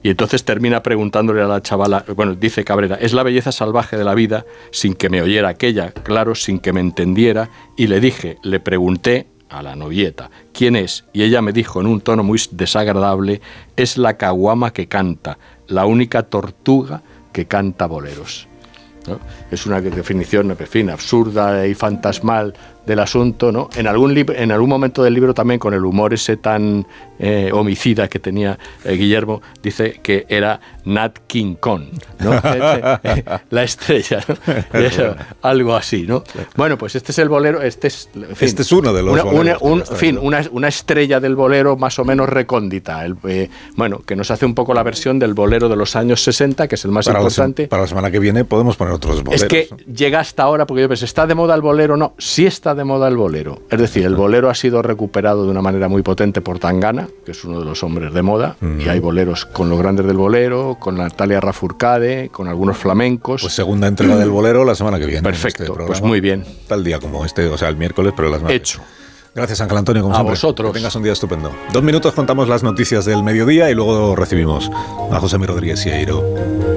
Y 0.04 0.10
entonces 0.10 0.46
termina 0.46 0.84
preguntándole 0.84 1.42
a 1.42 1.48
la 1.48 1.62
chavala, 1.62 2.06
bueno, 2.16 2.36
dice 2.36 2.64
Cabrera, 2.64 2.96
es 2.96 3.14
la 3.14 3.24
belleza 3.24 3.52
salvaje 3.52 3.98
de 3.98 4.04
la 4.04 4.14
vida, 4.14 4.46
sin 4.72 4.94
que 4.94 5.10
me 5.10 5.22
oyera 5.22 5.50
aquella, 5.50 5.92
claro, 5.92 6.36
sin 6.36 6.60
que 6.60 6.72
me 6.72 6.80
entendiera, 6.80 7.50
y 7.76 7.88
le 7.88 8.00
dije, 8.00 8.38
le 8.44 8.60
pregunté 8.60 9.28
a 9.50 9.64
la 9.64 9.76
novieta, 9.76 10.30
¿quién 10.54 10.76
es? 10.76 11.06
Y 11.14 11.24
ella 11.24 11.42
me 11.42 11.54
dijo 11.54 11.82
en 11.82 11.88
un 11.88 12.02
tono 12.02 12.24
muy 12.24 12.40
desagradable, 12.52 13.42
es 13.76 13.98
la 13.98 14.18
caguama 14.18 14.72
que 14.72 14.88
canta, 14.88 15.38
la 15.68 15.86
única 15.86 16.24
tortuga 16.24 17.02
que 17.32 17.46
canta 17.46 17.86
boleros. 17.88 18.48
¿no? 19.08 19.20
Es 19.52 19.66
una 19.66 19.80
definición, 19.82 20.52
en 20.52 20.58
fin, 20.68 20.90
absurda 20.90 21.66
y 21.68 21.74
fantasmal 21.74 22.54
del 22.86 23.00
asunto, 23.00 23.52
¿no? 23.52 23.70
En 23.76 23.86
algún, 23.86 24.18
en 24.18 24.52
algún 24.52 24.70
momento 24.70 25.04
del 25.04 25.14
libro 25.14 25.34
también, 25.34 25.60
con 25.60 25.74
el 25.74 25.84
humor 25.84 26.14
ese 26.14 26.38
tan 26.38 26.88
eh, 27.20 27.50
homicida 27.54 28.08
que 28.08 28.18
tenía 28.20 28.58
eh, 28.86 28.94
Guillermo, 28.94 29.42
dice 29.62 30.00
que 30.02 30.26
era 30.30 30.60
Nat 30.86 31.18
King 31.28 31.56
Kong, 31.60 31.84
¿no? 32.20 32.32
la 33.50 33.64
estrella, 33.64 34.24
¿no? 34.28 34.36
Eso, 34.80 35.16
algo 35.42 35.76
así, 35.76 36.04
¿no? 36.08 36.24
Bueno, 36.56 36.78
pues 36.78 36.96
este 36.96 37.12
es 37.12 37.20
el 37.20 37.28
bolero, 37.28 37.62
este 37.62 37.88
es... 37.88 38.10
en 38.16 38.36
fin, 38.38 38.48
Este 38.48 38.62
es 38.62 38.72
uno 38.72 38.94
de 38.94 39.04
los 39.04 39.14
una, 39.14 39.24
una- 39.26 39.34
boleros, 39.34 39.62
un- 39.64 39.82
está 39.82 39.94
en 39.94 40.00
fin, 40.00 40.20
una, 40.22 40.42
una 40.52 40.68
estrella 40.70 41.20
del 41.20 41.36
bolero 41.36 41.76
más 41.76 42.00
o 42.00 42.06
menos 42.06 42.30
recóndita, 42.30 43.04
el, 43.06 43.18
eh, 43.28 43.50
bueno, 43.76 44.00
que 44.00 44.16
nos 44.16 44.32
hace 44.32 44.46
un 44.46 44.56
poco 44.56 44.74
la 44.74 44.84
versión 44.84 45.20
del 45.20 45.34
bolero 45.34 45.68
de 45.68 45.76
los 45.76 45.98
años 45.98 46.24
60, 46.24 46.70
que 46.70 46.76
es 46.76 46.86
el 46.86 46.92
más 46.92 47.06
Para 47.06 47.20
la, 47.22 47.30
se- 47.30 47.42
importante. 47.42 47.68
para 47.68 47.82
la 47.82 47.88
semana 47.88 48.12
que 48.12 48.20
viene 48.20 48.46
podemos 48.46 48.78
poner 48.78 48.94
otros 48.94 49.24
boleros. 49.24 49.37
Es 49.38 49.46
que 49.46 49.70
llega 49.92 50.20
hasta 50.20 50.44
ahora, 50.44 50.66
porque 50.68 50.82
yo 50.82 50.90
pensé, 50.90 51.06
¿está 51.06 51.26
de 51.28 51.36
moda 51.36 51.56
el 51.56 51.62
bolero? 51.62 51.98
No, 51.98 52.14
sí 52.18 52.46
está 52.46 52.76
de 52.76 52.84
moda 52.84 53.08
el 53.08 53.18
bolero. 53.18 53.62
Es 53.70 53.80
decir, 53.80 54.06
el 54.06 54.16
bolero 54.16 54.50
ha 54.50 54.56
sido 54.56 54.82
recuperado 54.82 55.46
de 55.46 55.52
una 55.52 55.62
manera 55.62 55.88
muy 55.88 56.02
potente 56.02 56.42
por 56.42 56.60
Tangana, 56.60 57.08
que 57.26 57.32
es 57.32 57.44
uno 57.44 57.60
de 57.60 57.66
los 57.66 57.84
hombres 57.84 58.14
de 58.14 58.22
moda, 58.22 58.56
y 58.80 58.88
hay 58.90 59.00
boleros 59.00 59.46
con 59.46 59.70
los 59.70 59.80
grandes 59.80 60.06
del 60.06 60.18
bolero, 60.18 60.78
con 60.80 60.98
Natalia 60.98 61.40
Rafurcade, 61.40 62.30
con 62.30 62.48
algunos 62.48 62.78
flamencos. 62.78 63.42
Pues 63.42 63.54
segunda 63.54 63.88
entrega 63.88 64.16
del 64.18 64.30
bolero 64.30 64.66
la 64.66 64.76
semana 64.76 65.00
que 65.00 65.06
viene. 65.06 65.22
Perfecto, 65.24 65.64
en 65.64 65.70
este 65.70 65.78
pues 65.78 65.88
programa. 65.88 66.08
muy 66.08 66.22
bien. 66.22 66.46
Tal 66.68 66.84
día 66.84 67.00
como 67.00 67.26
este, 67.26 67.46
o 67.48 67.58
sea, 67.58 67.70
el 67.70 67.78
miércoles, 67.78 68.14
pero 68.16 68.30
las. 68.30 68.42
Hecho. 68.50 68.82
Gracias, 69.36 69.62
Ángel 69.62 69.78
Antonio, 69.78 70.02
como 70.02 70.16
A 70.16 70.18
siempre. 70.18 70.32
vosotros. 70.34 70.72
Que 70.72 70.80
tengas 70.80 70.96
un 70.96 71.04
día 71.04 71.14
estupendo. 71.14 71.52
Dos 71.72 71.84
minutos 71.84 72.14
contamos 72.16 72.48
las 72.50 72.64
noticias 72.64 73.06
del 73.06 73.22
mediodía 73.22 73.70
y 73.70 73.76
luego 73.76 74.16
recibimos 74.16 74.72
a 75.12 75.20
José 75.20 75.38
Mi 75.38 75.46
Rodríguez 75.46 75.80
Sieiro. 75.80 76.77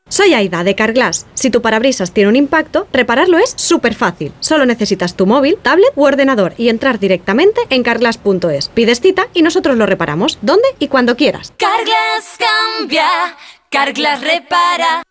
Soy 0.11 0.33
Aida 0.33 0.65
de 0.65 0.75
Carglass. 0.75 1.25
Si 1.35 1.49
tu 1.49 1.61
parabrisas 1.61 2.11
tiene 2.11 2.27
un 2.27 2.35
impacto, 2.35 2.85
repararlo 2.91 3.37
es 3.37 3.53
súper 3.55 3.95
fácil. 3.95 4.33
Solo 4.41 4.65
necesitas 4.65 5.15
tu 5.15 5.25
móvil, 5.25 5.57
tablet 5.61 5.93
u 5.95 6.03
ordenador 6.03 6.53
y 6.57 6.67
entrar 6.67 6.99
directamente 6.99 7.61
en 7.69 7.81
carglass.es. 7.81 8.67
Pides 8.67 8.99
cita 8.99 9.27
y 9.33 9.41
nosotros 9.41 9.77
lo 9.77 9.85
reparamos, 9.85 10.37
donde 10.41 10.67
y 10.79 10.89
cuando 10.89 11.15
quieras. 11.15 11.53
Carglass 11.55 12.37
cambia, 12.37 13.07
Carglass 13.69 14.19
repara. 14.19 15.03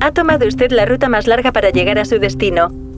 Ha 0.00 0.12
tomado 0.12 0.48
usted 0.48 0.70
la 0.70 0.86
ruta 0.86 1.10
más 1.10 1.26
larga 1.26 1.52
para 1.52 1.68
llegar 1.68 1.98
a 1.98 2.06
su 2.06 2.18
destino. 2.18 2.91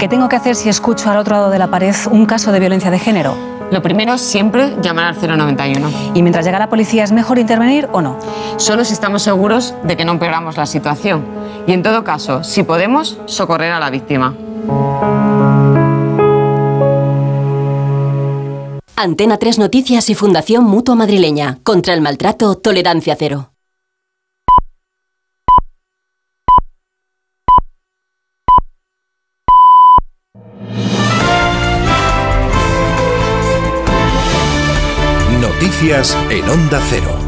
¿Qué 0.00 0.08
tengo 0.08 0.30
que 0.30 0.36
hacer 0.36 0.56
si 0.56 0.70
escucho 0.70 1.10
al 1.10 1.18
otro 1.18 1.36
lado 1.36 1.50
de 1.50 1.58
la 1.58 1.66
pared 1.66 1.94
un 2.10 2.24
caso 2.24 2.52
de 2.52 2.58
violencia 2.58 2.90
de 2.90 2.98
género? 2.98 3.36
Lo 3.70 3.82
primero 3.82 4.14
es 4.14 4.22
siempre 4.22 4.74
llamar 4.80 5.14
al 5.14 5.20
091. 5.20 5.90
¿Y 6.14 6.22
mientras 6.22 6.46
llega 6.46 6.58
la 6.58 6.70
policía 6.70 7.04
es 7.04 7.12
mejor 7.12 7.38
intervenir 7.38 7.86
o 7.92 8.00
no? 8.00 8.18
Solo 8.56 8.82
si 8.86 8.94
estamos 8.94 9.20
seguros 9.20 9.74
de 9.82 9.98
que 9.98 10.06
no 10.06 10.12
empeoramos 10.12 10.56
la 10.56 10.64
situación. 10.64 11.26
Y 11.66 11.72
en 11.72 11.82
todo 11.82 12.02
caso, 12.02 12.42
si 12.44 12.62
podemos, 12.62 13.18
socorrer 13.26 13.72
a 13.72 13.78
la 13.78 13.90
víctima. 13.90 14.34
Antena 18.96 19.36
3 19.36 19.58
Noticias 19.58 20.08
y 20.08 20.14
Fundación 20.14 20.64
Mutua 20.64 20.94
Madrileña. 20.94 21.58
Contra 21.62 21.92
el 21.92 22.00
maltrato, 22.00 22.54
tolerancia 22.54 23.16
cero. 23.18 23.50
Noticias 35.80 36.14
en 36.28 36.46
Onda 36.46 36.78
Cero. 36.90 37.19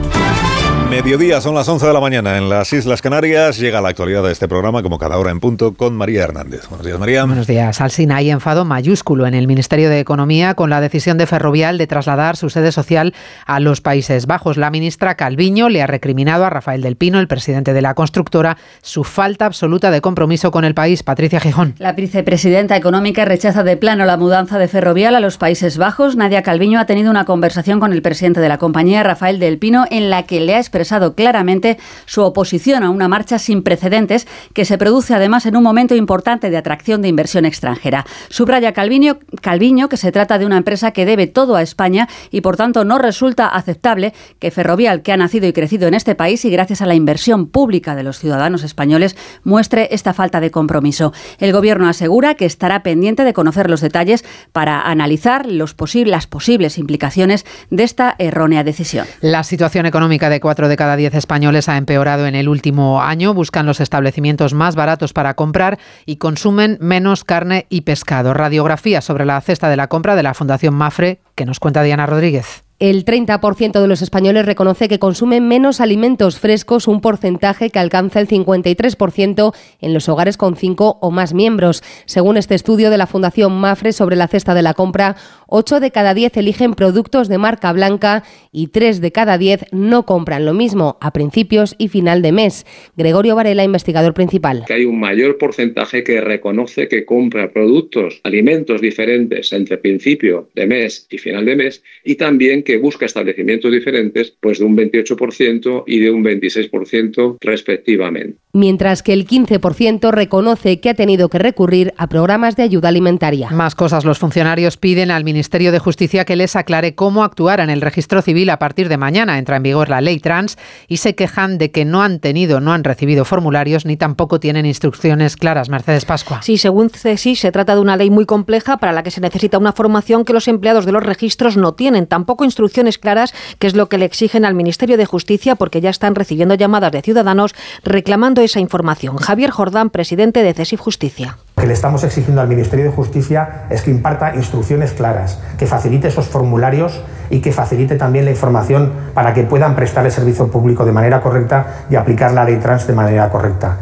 Mediodía, 0.93 1.41
son 1.41 1.55
las 1.55 1.67
11 1.67 1.87
de 1.87 1.93
la 1.95 2.01
mañana 2.01 2.37
en 2.37 2.51
las 2.51 2.71
Islas 2.75 3.01
Canarias. 3.01 3.57
Llega 3.57 3.81
la 3.81 3.89
actualidad 3.89 4.23
de 4.23 4.31
este 4.31 4.47
programa, 4.47 4.83
como 4.83 4.99
cada 4.99 5.17
hora 5.17 5.31
en 5.31 5.41
punto, 5.41 5.73
con 5.73 5.97
María 5.97 6.25
Hernández. 6.25 6.69
Buenos 6.69 6.85
días, 6.85 6.99
María. 6.99 7.25
Buenos 7.25 7.47
días. 7.47 7.81
Alsina, 7.81 8.17
hay 8.17 8.31
enfado 8.31 8.67
mayúsculo 8.67 9.27
en 9.27 9.33
el 9.33 9.47
Ministerio 9.47 9.89
de 9.89 10.01
Economía 10.01 10.53
con 10.53 10.69
la 10.69 10.83
decisión 10.83 11.17
de 11.17 11.27
Ferrovial 11.27 11.79
de 11.79 11.87
trasladar 11.87 12.37
su 12.37 12.51
sede 12.51 12.73
social 12.73 13.15
a 13.47 13.59
los 13.59 13.81
Países 13.81 14.27
Bajos. 14.27 14.59
La 14.59 14.71
ministra 14.71 15.15
Calviño 15.15 15.71
le 15.71 15.81
ha 15.81 15.87
recriminado 15.87 16.45
a 16.45 16.51
Rafael 16.51 16.83
del 16.83 16.97
Pino, 16.97 17.21
el 17.21 17.27
presidente 17.27 17.73
de 17.73 17.81
la 17.81 17.95
constructora, 17.95 18.59
su 18.83 19.03
falta 19.03 19.47
absoluta 19.47 19.91
de 19.91 20.03
compromiso 20.03 20.51
con 20.51 20.67
el 20.67 20.75
país. 20.75 21.03
Patricia 21.03 21.41
Gijón. 21.41 21.75
La 21.79 21.95
vicepresidenta 21.95 22.77
económica 22.77 23.25
rechaza 23.25 23.63
de 23.63 23.79
plano 23.79 24.05
la 24.05 24.19
mudanza 24.19 24.59
de 24.59 24.69
Ferrovial 24.69 25.15
a 25.15 25.21
los 25.21 25.39
Países 25.39 25.79
Bajos. 25.79 26.17
Nadia 26.17 26.43
Calviño 26.43 26.79
ha 26.79 26.85
tenido 26.85 27.11
una 27.11 27.25
conversación 27.25 27.81
con 27.81 27.95
el 27.95 28.03
presidente 28.03 28.41
de 28.41 28.51
la 28.51 28.59
compañía, 28.59 29.03
Rafael 29.03 29.39
del 29.39 29.57
Pino, 29.57 29.87
en 29.91 30.11
la 30.11 30.25
que 30.25 30.41
le 30.41 30.55
ha 30.55 30.59
expresado 30.59 30.82
claramente 31.15 31.79
su 32.07 32.23
oposición 32.23 32.83
a 32.83 32.91
una 32.91 33.09
marcha 33.09 33.39
sin 33.39 33.63
precedentes 33.63 34.27
que 34.55 34.65
se 34.65 34.79
produce 34.79 35.15
además 35.15 35.47
en 35.47 35.57
un 35.57 35.63
momento 35.63 35.95
importante 35.95 36.51
de 36.51 36.57
atracción 36.57 37.03
de 37.03 37.09
inversión 37.09 37.45
extranjera. 37.45 38.05
Subraya 38.29 38.73
Calviño, 38.73 39.19
Calviño 39.41 39.89
que 39.89 39.97
se 39.97 40.13
trata 40.13 40.39
de 40.39 40.47
una 40.47 40.57
empresa 40.57 40.93
que 40.93 41.07
debe 41.07 41.27
todo 41.27 41.57
a 41.57 41.63
España 41.63 42.09
y 42.31 42.41
por 42.41 42.57
tanto 42.57 42.85
no 42.85 42.99
resulta 42.99 43.49
aceptable 43.49 44.13
que 44.39 44.51
Ferrovial, 44.51 45.03
que 45.03 45.13
ha 45.13 45.17
nacido 45.17 45.47
y 45.47 45.53
crecido 45.53 45.89
en 45.89 45.95
este 45.95 46.15
país 46.15 46.45
y 46.45 46.51
gracias 46.51 46.83
a 46.83 46.87
la 46.87 46.95
inversión 46.95 47.47
pública 47.47 47.95
de 47.95 48.03
los 48.03 48.19
ciudadanos 48.19 48.63
españoles, 48.63 49.17
muestre 49.45 49.89
esta 49.93 50.15
falta 50.15 50.41
de 50.41 50.51
compromiso. 50.51 51.13
El 51.39 51.53
Gobierno 51.53 51.89
asegura 51.89 52.35
que 52.35 52.47
estará 52.47 52.83
pendiente 52.83 53.25
de 53.25 53.33
conocer 53.33 53.71
los 53.71 53.81
detalles 53.81 54.25
para 54.53 54.83
analizar 54.83 55.47
los 55.47 55.75
posibles, 55.75 56.13
las 56.13 56.27
posibles 56.27 56.79
implicaciones 56.79 57.47
de 57.71 57.83
esta 57.85 58.15
errónea 58.19 58.65
decisión. 58.65 59.07
La 59.21 59.45
situación 59.45 59.87
económica 59.87 60.29
de 60.29 60.41
cuatro 60.41 60.69
de 60.69 60.72
cada 60.77 60.97
10 60.97 61.15
españoles 61.15 61.69
ha 61.69 61.77
empeorado 61.77 62.27
en 62.27 62.35
el 62.35 62.49
último 62.49 63.03
año. 63.03 63.35
Buscan 63.35 63.67
los 63.67 63.81
establecimientos 63.81 64.55
más 64.55 64.75
baratos 64.75 65.13
para 65.13 65.35
comprar 65.35 65.79
y 66.07 66.17
consumen 66.17 66.79
menos 66.81 67.25
carne 67.25 67.67
y 67.69 67.83
pescado. 67.83 68.35
Radiografía 68.35 69.01
sobre 69.01 69.25
la 69.25 69.41
cesta 69.41 69.69
de 69.69 69.77
la 69.77 69.89
compra 69.89 70.17
de 70.17 70.23
la 70.23 70.35
Fundación 70.35 70.75
Mafre, 70.75 71.21
que 71.35 71.47
nos 71.47 71.61
cuenta 71.61 71.83
Diana 71.83 72.07
Rodríguez. 72.07 72.62
El 72.83 73.05
30% 73.05 73.81
de 73.81 73.87
los 73.87 74.03
españoles 74.03 74.45
reconoce 74.45 74.89
que 74.89 74.99
consumen 74.99 75.47
menos 75.47 75.81
alimentos 75.81 76.41
frescos, 76.41 76.89
un 76.89 77.01
porcentaje 77.01 77.71
que 77.71 77.79
alcanza 77.79 78.19
el 78.19 78.27
53% 78.27 79.55
en 79.81 79.95
los 79.95 80.09
hogares 80.09 80.37
con 80.37 80.57
cinco 80.57 80.99
o 81.01 81.13
más 81.13 81.33
miembros. 81.33 81.85
Según 82.07 82.37
este 82.37 82.57
estudio 82.57 82.91
de 82.91 82.99
la 82.99 83.07
Fundación 83.07 83.53
Mafre 83.53 83.93
sobre 83.93 84.17
la 84.17 84.27
cesta 84.27 84.53
de 84.53 84.63
la 84.63 84.75
compra, 84.75 85.15
8 85.47 85.79
de 85.79 85.93
cada 85.93 86.13
10 86.13 86.39
eligen 86.39 86.75
productos 86.75 87.29
de 87.29 87.39
marca 87.39 87.73
blanca 87.73 88.25
y 88.51 88.69
3 88.69 89.01
de 89.01 89.13
cada 89.13 89.39
10 89.39 89.67
no 89.71 90.05
compran 90.05 90.45
lo 90.45 90.55
mismo 90.55 90.97
a 91.01 91.13
principios 91.13 91.77
y 91.79 91.87
final 91.87 92.21
de 92.21 92.33
mes. 92.33 92.67
Gregorio 92.97 93.37
Varela, 93.37 93.63
investigador 93.63 94.13
principal. 94.15 94.65
Que 94.67 94.73
hay 94.73 94.87
un 94.87 94.99
mayor 94.99 95.39
porcentaje 95.39 96.03
que 96.03 96.21
reconoce 96.21 96.89
que 96.89 97.05
compra 97.05 97.53
productos, 97.53 98.21
alimentos 98.25 98.81
diferentes 98.81 99.53
entre 99.53 99.79
principio 99.79 100.49
de 100.57 100.67
mes 100.67 101.07
y 101.11 101.19
final 101.19 101.45
de 101.45 101.55
mes 101.55 101.83
y 102.03 102.15
también 102.17 102.63
que 102.63 102.72
busca 102.79 103.07
establecimientos 103.07 103.73
diferentes 103.73 104.37
pues 104.41 104.59
de 104.59 104.65
un 104.65 104.77
28% 104.77 105.85
y 105.87 106.01
de 106.01 106.11
un 106.11 106.25
26% 106.25 107.39
respectivamente. 107.41 108.39
Mientras 108.55 109.03
que 109.03 109.15
el 109.15 109.27
15% 109.27 110.11
reconoce 110.11 110.79
que 110.79 110.91
ha 110.91 110.95
tenido 110.95 111.31
que 111.31 111.39
recurrir 111.39 111.95
a 111.97 112.07
programas 112.07 112.55
de 112.55 112.63
ayuda 112.63 112.91
alimentaria. 112.91 113.49
Más 113.49 113.75
cosas. 113.75 114.05
Los 114.05 114.19
funcionarios 114.19 114.77
piden 114.77 115.11
al 115.11 115.25
Ministerio 115.25 115.73
de 115.73 115.79
Justicia 115.79 116.27
que 116.27 116.37
les 116.37 116.55
aclare 116.55 116.95
cómo 116.95 117.25
actuar 117.25 117.61
en 117.61 117.71
el 117.71 117.81
registro 117.81 118.21
civil 118.21 118.51
a 118.51 118.59
partir 118.59 118.91
de 118.91 118.99
mañana. 118.99 119.39
Entra 119.39 119.57
en 119.57 119.63
vigor 119.63 119.89
la 119.89 120.03
ley 120.03 120.19
trans 120.19 120.59
y 120.87 120.99
se 120.99 121.15
quejan 121.15 121.57
de 121.57 121.71
que 121.71 121.87
no 121.87 122.03
han 122.03 122.21
tenido, 122.21 122.61
no 122.61 122.75
han 122.75 122.85
recibido 122.85 123.25
formularios 123.25 123.87
ni 123.87 123.97
tampoco 123.97 124.39
tienen 124.39 124.67
instrucciones 124.67 125.39
claras. 125.39 125.71
Mercedes 125.71 126.05
Pascua. 126.05 126.43
Sí, 126.43 126.59
según 126.59 126.91
CESI, 126.91 127.37
se 127.37 127.53
trata 127.53 127.75
de 127.75 127.81
una 127.81 127.97
ley 127.97 128.11
muy 128.11 128.27
compleja 128.27 128.77
para 128.77 128.93
la 128.93 129.03
que 129.03 129.11
se 129.11 129.23
necesita 129.23 129.57
una 129.57 129.73
formación 129.73 130.27
que 130.27 130.35
los 130.35 130.47
empleados 130.47 130.85
de 130.85 130.93
los 130.93 131.03
registros 131.03 131.57
no 131.57 131.73
tienen. 131.73 132.07
Tampoco 132.07 132.45
instrucciones 132.45 132.99
claras, 132.99 133.33
que 133.59 133.67
es 133.67 133.75
lo 133.75 133.89
que 133.89 133.97
le 133.97 134.05
exigen 134.05 134.45
al 134.45 134.53
Ministerio 134.53 134.99
de 134.99 135.07
Justicia, 135.07 135.55
porque 135.55 135.81
ya 135.81 135.89
están 135.89 136.15
recibiendo 136.15 136.55
llamadas 136.55 136.93
de 136.93 137.01
ciudadanos 137.01 137.55
reclamando 137.83 138.42
esa 138.45 138.61
información. 138.61 139.17
Javier 139.17 139.51
Jordán, 139.51 139.91
presidente 139.91 140.43
de 140.43 140.55
CESI 140.55 140.77
Justicia. 140.77 141.39
Lo 141.57 141.63
que 141.63 141.67
le 141.67 141.75
estamos 141.75 142.05
exigiendo 142.05 142.41
al 142.41 142.49
Ministerio 142.49 142.85
de 142.85 142.91
Justicia 142.91 143.67
es 143.71 143.83
que 143.83 143.91
imparta 143.91 144.35
instrucciones 144.35 144.93
claras, 144.93 145.41
que 145.59 145.67
facilite 145.67 146.09
esos 146.09 146.27
formularios 146.27 147.01
y 147.31 147.41
que 147.41 147.53
facilite 147.53 147.97
también 147.97 148.25
la 148.25 148.31
información 148.33 148.93
para 149.15 149.33
que 149.35 149.45
puedan 149.45 149.77
prestar 149.77 150.05
el 150.05 150.13
servicio 150.13 150.49
público 150.49 150.85
de 150.85 150.93
manera 150.93 151.21
correcta 151.21 151.85
y 151.91 151.97
aplicar 151.97 152.33
la 152.33 152.45
ley 152.45 152.57
trans 152.57 152.87
de 152.87 152.95
manera 152.95 153.31
correcta. 153.31 153.79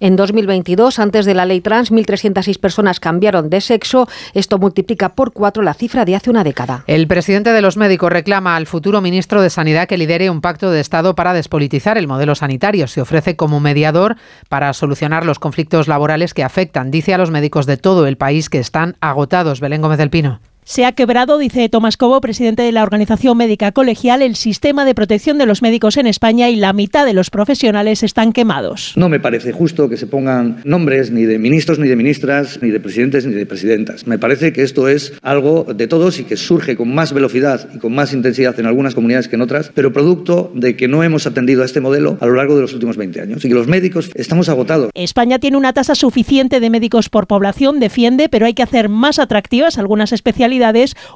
En 0.00 0.16
2022, 0.16 0.98
antes 0.98 1.26
de 1.26 1.34
la 1.34 1.44
ley 1.44 1.60
trans, 1.60 1.92
1.306 1.92 2.58
personas 2.58 3.00
cambiaron 3.00 3.50
de 3.50 3.60
sexo. 3.60 4.08
Esto 4.32 4.58
multiplica 4.58 5.10
por 5.10 5.32
cuatro 5.32 5.62
la 5.62 5.74
cifra 5.74 6.06
de 6.06 6.16
hace 6.16 6.30
una 6.30 6.42
década. 6.42 6.84
El 6.86 7.06
presidente 7.06 7.52
de 7.52 7.60
los 7.60 7.76
médicos 7.76 8.10
reclama 8.10 8.56
al 8.56 8.66
futuro 8.66 9.02
ministro 9.02 9.42
de 9.42 9.50
Sanidad 9.50 9.86
que 9.86 9.98
lidere 9.98 10.30
un 10.30 10.40
pacto 10.40 10.70
de 10.70 10.80
Estado 10.80 11.14
para 11.14 11.34
despolitizar 11.34 11.98
el 11.98 12.08
modelo 12.08 12.34
sanitario. 12.34 12.86
Se 12.86 13.02
ofrece 13.02 13.36
como 13.36 13.60
mediador 13.60 14.16
para 14.48 14.72
solucionar 14.72 15.26
los 15.26 15.38
conflictos 15.38 15.86
laborales 15.86 16.32
que 16.32 16.44
afectan, 16.44 16.90
dice 16.90 17.12
a 17.12 17.18
los 17.18 17.30
médicos 17.30 17.66
de 17.66 17.76
todo 17.76 18.06
el 18.06 18.16
país 18.16 18.48
que 18.48 18.58
están 18.58 18.96
agotados. 19.00 19.60
Belén 19.60 19.82
Gómez 19.82 19.98
del 19.98 20.10
Pino. 20.10 20.40
Se 20.64 20.84
ha 20.84 20.92
quebrado, 20.92 21.38
dice 21.38 21.68
Tomás 21.68 21.96
Cobo, 21.96 22.20
presidente 22.20 22.62
de 22.62 22.70
la 22.70 22.82
Organización 22.82 23.36
Médica 23.36 23.72
Colegial, 23.72 24.22
el 24.22 24.36
sistema 24.36 24.84
de 24.84 24.94
protección 24.94 25.38
de 25.38 25.46
los 25.46 25.62
médicos 25.62 25.96
en 25.96 26.06
España 26.06 26.50
y 26.50 26.56
la 26.56 26.72
mitad 26.72 27.06
de 27.06 27.14
los 27.14 27.30
profesionales 27.30 28.02
están 28.02 28.32
quemados. 28.32 28.92
No 28.94 29.08
me 29.08 29.18
parece 29.18 29.52
justo 29.52 29.88
que 29.88 29.96
se 29.96 30.06
pongan 30.06 30.60
nombres 30.64 31.10
ni 31.10 31.24
de 31.24 31.38
ministros, 31.38 31.78
ni 31.78 31.88
de 31.88 31.96
ministras, 31.96 32.60
ni 32.62 32.70
de 32.70 32.78
presidentes, 32.78 33.26
ni 33.26 33.32
de 33.32 33.46
presidentas. 33.46 34.06
Me 34.06 34.18
parece 34.18 34.52
que 34.52 34.62
esto 34.62 34.86
es 34.86 35.14
algo 35.22 35.64
de 35.64 35.88
todos 35.88 36.20
y 36.20 36.24
que 36.24 36.36
surge 36.36 36.76
con 36.76 36.94
más 36.94 37.12
velocidad 37.14 37.68
y 37.74 37.78
con 37.78 37.94
más 37.94 38.12
intensidad 38.12 38.58
en 38.60 38.66
algunas 38.66 38.94
comunidades 38.94 39.28
que 39.28 39.36
en 39.36 39.42
otras, 39.42 39.72
pero 39.74 39.92
producto 39.92 40.52
de 40.54 40.76
que 40.76 40.88
no 40.88 41.02
hemos 41.02 41.26
atendido 41.26 41.62
a 41.62 41.64
este 41.64 41.80
modelo 41.80 42.18
a 42.20 42.26
lo 42.26 42.34
largo 42.34 42.54
de 42.54 42.62
los 42.62 42.74
últimos 42.74 42.96
20 42.96 43.20
años 43.22 43.44
y 43.44 43.48
que 43.48 43.54
los 43.54 43.66
médicos 43.66 44.10
estamos 44.14 44.48
agotados. 44.48 44.90
España 44.94 45.38
tiene 45.38 45.56
una 45.56 45.72
tasa 45.72 45.94
suficiente 45.94 46.60
de 46.60 46.70
médicos 46.70 47.08
por 47.08 47.26
población, 47.26 47.80
defiende, 47.80 48.28
pero 48.28 48.46
hay 48.46 48.54
que 48.54 48.62
hacer 48.62 48.88
más 48.88 49.18
atractivas 49.18 49.78
algunas 49.78 50.12
especialidades 50.12 50.59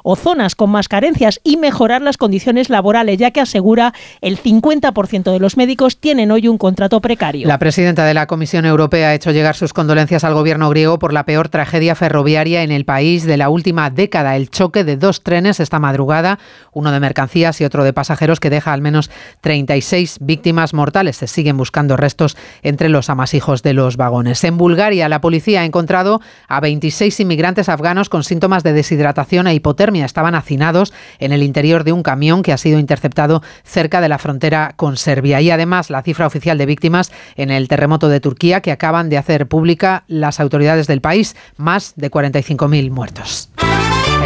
o 0.03 0.15
zonas 0.15 0.55
con 0.55 0.69
más 0.69 0.87
carencias 0.87 1.39
y 1.43 1.57
mejorar 1.57 2.01
las 2.01 2.17
condiciones 2.17 2.69
laborales, 2.69 3.17
ya 3.17 3.31
que 3.31 3.41
asegura 3.41 3.93
el 4.21 4.41
50% 4.41 5.31
de 5.31 5.39
los 5.39 5.57
médicos 5.57 5.97
tienen 5.97 6.31
hoy 6.31 6.47
un 6.47 6.57
contrato 6.57 7.01
precario. 7.01 7.47
La 7.47 7.59
presidenta 7.59 8.05
de 8.05 8.13
la 8.13 8.27
Comisión 8.27 8.65
Europea 8.65 9.09
ha 9.09 9.13
hecho 9.13 9.31
llegar 9.31 9.55
sus 9.55 9.73
condolencias 9.73 10.23
al 10.23 10.33
gobierno 10.33 10.69
griego 10.69 10.99
por 10.99 11.13
la 11.13 11.25
peor 11.25 11.49
tragedia 11.49 11.95
ferroviaria 11.95 12.63
en 12.63 12.71
el 12.71 12.85
país 12.85 13.25
de 13.25 13.37
la 13.37 13.49
última 13.49 13.89
década, 13.89 14.35
el 14.35 14.49
choque 14.49 14.83
de 14.83 14.97
dos 14.97 15.23
trenes 15.23 15.59
esta 15.59 15.79
madrugada, 15.79 16.39
uno 16.71 16.91
de 16.91 16.99
mercancías 16.99 17.59
y 17.61 17.65
otro 17.65 17.83
de 17.83 17.93
pasajeros 17.93 18.39
que 18.39 18.49
deja 18.49 18.73
al 18.73 18.81
menos 18.81 19.09
36 19.41 20.17
víctimas 20.21 20.73
mortales. 20.73 21.17
Se 21.17 21.27
siguen 21.27 21.57
buscando 21.57 21.97
restos 21.97 22.37
entre 22.61 22.89
los 22.89 23.09
amasijos 23.09 23.63
de 23.63 23.73
los 23.73 23.97
vagones. 23.97 24.43
En 24.43 24.57
Bulgaria, 24.57 25.09
la 25.09 25.21
policía 25.21 25.61
ha 25.61 25.65
encontrado 25.65 26.21
a 26.47 26.59
26 26.59 27.19
inmigrantes 27.19 27.69
afganos 27.69 28.09
con 28.09 28.23
síntomas 28.23 28.63
de 28.63 28.73
deshidratación 28.73 29.24
e 29.31 29.53
hipotermia. 29.53 30.05
Estaban 30.05 30.35
hacinados 30.35 30.93
en 31.19 31.31
el 31.31 31.43
interior 31.43 31.83
de 31.83 31.91
un 31.91 32.03
camión 32.03 32.43
que 32.43 32.53
ha 32.53 32.57
sido 32.57 32.79
interceptado 32.79 33.41
cerca 33.63 34.01
de 34.01 34.09
la 34.09 34.17
frontera 34.17 34.73
con 34.75 34.97
Serbia. 34.97 35.41
Y 35.41 35.51
además 35.51 35.89
la 35.89 36.03
cifra 36.03 36.27
oficial 36.27 36.57
de 36.57 36.65
víctimas 36.65 37.11
en 37.35 37.51
el 37.51 37.67
terremoto 37.67 38.09
de 38.09 38.19
Turquía 38.19 38.61
que 38.61 38.71
acaban 38.71 39.09
de 39.09 39.17
hacer 39.17 39.47
pública 39.47 40.03
las 40.07 40.39
autoridades 40.39 40.87
del 40.87 41.01
país, 41.01 41.35
más 41.57 41.93
de 41.95 42.11
45.000 42.11 42.91
muertos. 42.91 43.49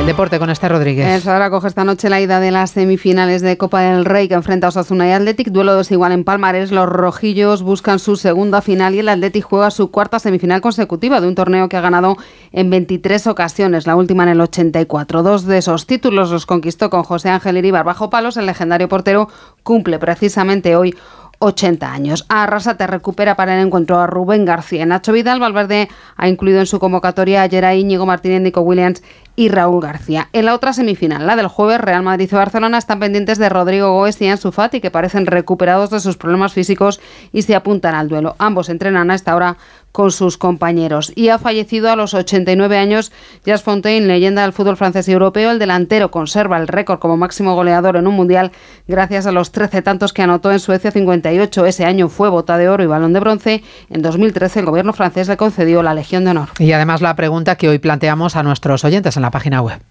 Deporte 0.10 0.40
con 0.40 0.50
este 0.50 0.68
Rodríguez. 0.68 1.24
El 1.24 1.52
coge 1.52 1.68
esta 1.68 1.84
noche 1.84 2.10
la 2.10 2.20
ida 2.20 2.40
de 2.40 2.50
las 2.50 2.72
semifinales 2.72 3.44
de 3.44 3.58
Copa 3.58 3.82
del 3.82 4.06
Rey 4.06 4.28
que 4.28 4.34
enfrenta 4.34 4.66
a 4.66 4.70
Osasuna 4.70 5.08
y 5.08 5.12
Athletic. 5.12 5.50
Duelo 5.50 5.76
desigual 5.76 6.14
en 6.14 6.24
Palmares. 6.24 6.72
Los 6.72 6.90
rojillos 6.90 7.62
buscan 7.62 8.00
su 8.00 8.16
segunda 8.16 8.64
final 8.64 8.96
y 8.96 9.00
el 9.02 9.10
Athletic 9.10 9.44
juega 9.44 9.70
su 9.70 9.92
cuarta 9.92 10.18
semifinal 10.18 10.62
consecutiva 10.62 11.22
de 11.22 11.28
un 11.28 11.36
torneo 11.36 11.70
que 11.70 11.78
ha 11.78 11.82
ganado 11.82 12.18
en 12.52 12.72
23 12.72 13.28
ocasiones, 13.28 13.86
la 13.86 13.96
última 13.96 14.24
en 14.24 14.30
el 14.30 14.42
84. 14.42 15.22
Dos 15.22 15.46
de 15.46 15.60
esos 15.60 15.86
títulos 15.86 16.32
los 16.32 16.48
conquistó 16.48 16.90
con 16.90 17.04
José 17.04 17.30
Ángel 17.30 17.58
Iribar 17.58 17.86
bajo 17.86 18.10
palos. 18.10 18.36
El 18.38 18.48
legendario 18.48 18.90
portero 18.90 19.30
cumple 19.62 20.00
precisamente 20.00 20.76
hoy 20.76 20.96
80 21.40 21.92
años. 21.92 22.26
Arrasate 22.30 22.86
recupera 22.86 23.36
para 23.36 23.56
el 23.56 23.66
encuentro 23.66 24.00
a 24.00 24.08
Rubén 24.08 24.46
García. 24.46 24.86
Nacho 24.86 25.14
Vidal 25.14 25.40
Valverde 25.40 25.90
ha 26.16 26.28
incluido 26.28 26.60
en 26.60 26.66
su 26.66 26.80
convocatoria 26.80 27.42
ayer 27.42 27.66
a 27.66 27.76
Íñigo 27.76 28.06
Martínez, 28.06 28.42
Nico 28.42 28.62
Williams 28.62 29.02
y 29.36 29.48
Raúl 29.48 29.82
García. 29.82 30.28
En 30.34 30.46
la 30.46 30.54
otra 30.54 30.74
semifinal, 30.74 31.26
la 31.26 31.38
del 31.38 31.48
jueves, 31.48 31.80
Real 31.80 32.04
Madrid 32.04 32.28
y 32.30 32.36
Barcelona 32.36 32.78
están 32.78 33.00
pendientes 33.00 33.38
de 33.38 33.48
Rodrigo 33.48 33.94
Goes 33.94 34.22
y 34.22 34.28
Ansu 34.28 34.52
Fati, 34.52 34.82
que 34.82 34.92
parecen 34.92 35.26
recuperados 35.26 35.90
de 35.92 36.02
sus 36.02 36.18
problemas 36.18 36.52
físicos 36.52 37.00
y 37.32 37.44
se 37.44 37.56
apuntan 37.56 37.96
al 37.96 38.10
duelo. 38.10 38.36
Ambos 38.38 38.68
entrenan 38.68 39.10
a 39.10 39.16
esta 39.16 39.34
hora 39.36 39.56
con 39.92 40.12
sus 40.12 40.38
compañeros. 40.38 41.12
Y 41.16 41.30
ha 41.30 41.40
fallecido 41.40 41.92
a 41.92 41.96
los 41.96 42.14
89 42.14 42.78
años 42.78 43.12
Jas 43.46 43.64
Fontaine, 43.64 44.08
leyenda 44.08 44.44
del 44.44 44.54
fútbol 44.54 44.78
francés 44.78 45.08
y 45.08 45.12
europeo. 45.12 45.52
El 45.52 45.60
delantero 45.60 46.12
conserva 46.12 46.58
el 46.58 46.68
récord 46.68 47.00
como 47.00 47.18
máximo 47.18 47.56
goleador 47.56 47.98
en 47.98 48.08
un 48.08 48.16
mundial 48.16 48.52
gracias 48.88 49.26
a 49.26 49.32
los 49.32 49.52
13 49.52 49.82
tantos 49.82 50.14
que 50.14 50.22
anotó 50.22 50.52
en 50.52 50.60
Suecia 50.60 50.92
58. 50.92 51.66
Ese 51.66 51.86
año 51.86 52.10
fue 52.10 52.30
bota 52.30 52.58
de 52.58 52.70
oro 52.70 52.84
y 52.84 52.88
balón 52.88 53.14
de 53.14 53.20
bronce. 53.20 53.64
En 53.90 54.02
2013 54.02 54.60
el 54.60 54.66
gobierno 54.66 54.94
francés 54.94 55.28
le 55.28 55.38
concedió 55.38 55.84
la 55.84 55.94
Legión 55.94 56.24
de 56.24 56.32
Honor. 56.32 56.50
Y 56.60 56.72
además 56.72 57.02
la 57.02 57.16
pregunta 57.16 57.56
que 57.56 57.70
hoy 57.70 57.80
planteamos 57.80 58.36
a 58.36 58.44
nuestros 58.44 58.84
oyentes 58.84 59.16
en 59.16 59.22
la 59.22 59.32
página 59.32 59.62
web. 59.62 59.82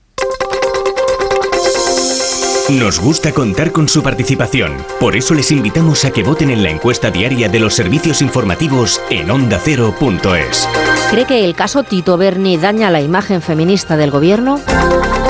Nos 2.70 3.00
gusta 3.00 3.32
contar 3.32 3.72
con 3.72 3.88
su 3.88 4.02
participación. 4.02 4.76
Por 5.00 5.16
eso 5.16 5.32
les 5.32 5.50
invitamos 5.50 6.04
a 6.04 6.10
que 6.10 6.22
voten 6.22 6.50
en 6.50 6.62
la 6.62 6.68
encuesta 6.68 7.10
diaria 7.10 7.48
de 7.48 7.60
los 7.60 7.72
servicios 7.72 8.20
informativos 8.20 9.00
en 9.08 9.30
ondacero.es. 9.30 10.68
¿Cree 11.10 11.24
que 11.24 11.44
el 11.44 11.54
caso 11.54 11.84
Tito 11.84 12.18
Berni 12.18 12.58
daña 12.58 12.90
la 12.90 13.00
imagen 13.00 13.40
feminista 13.40 13.96
del 13.96 14.10
gobierno? 14.10 14.60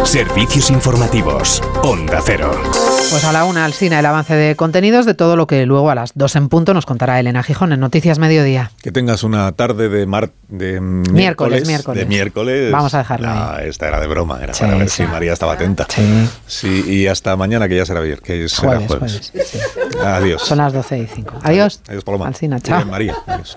Servicios 0.04 0.70
informativos. 0.70 1.62
Onda 1.84 2.20
Cero. 2.24 2.50
Pues 3.10 3.24
a 3.24 3.32
la 3.32 3.44
una, 3.44 3.64
Alsina, 3.64 4.00
el 4.00 4.06
avance 4.06 4.34
de 4.34 4.56
contenidos 4.56 5.06
de 5.06 5.14
todo 5.14 5.36
lo 5.36 5.46
que 5.46 5.66
luego 5.66 5.90
a 5.90 5.94
las 5.94 6.12
dos 6.14 6.34
en 6.34 6.48
punto 6.48 6.74
nos 6.74 6.84
contará 6.84 7.20
Elena 7.20 7.42
Gijón 7.44 7.72
en 7.72 7.80
Noticias 7.80 8.18
Mediodía. 8.18 8.72
Que 8.82 8.90
tengas 8.90 9.22
una 9.22 9.52
tarde 9.52 9.88
de, 9.88 10.04
mar, 10.06 10.30
de 10.48 10.80
miércoles, 10.80 11.66
miércoles. 11.66 12.00
De 12.00 12.06
miércoles. 12.06 12.72
Vamos 12.72 12.94
a 12.94 12.98
dejarlo. 12.98 13.28
Ah, 13.30 13.58
esta 13.62 13.86
era 13.86 14.00
de 14.00 14.08
broma, 14.08 14.40
era 14.42 14.52
para 14.54 14.74
ver 14.76 14.90
si 14.90 15.04
María 15.04 15.32
estaba 15.32 15.52
atenta. 15.52 15.86
Sí. 15.88 16.28
Sí, 16.46 16.84
y 16.88 17.06
hasta 17.06 17.36
mañana 17.36 17.68
que 17.68 17.76
ya 17.76 17.86
será 17.86 18.00
bien, 18.00 18.18
que 18.22 18.48
será 18.48 18.80
Jueves, 18.80 18.88
jueves. 18.88 19.30
jueves, 19.32 19.48
sí. 19.48 19.98
Adiós. 20.04 20.42
Son 20.42 20.58
las 20.58 20.72
12 20.72 20.98
y 20.98 21.06
5. 21.06 21.34
Adiós. 21.42 21.80
Adiós, 21.88 22.04
Paloma. 22.04 22.26
Alsina, 22.26 22.58
chao. 22.60 22.78
Bien, 22.78 22.90
María. 22.90 23.16
Adiós. 23.26 23.56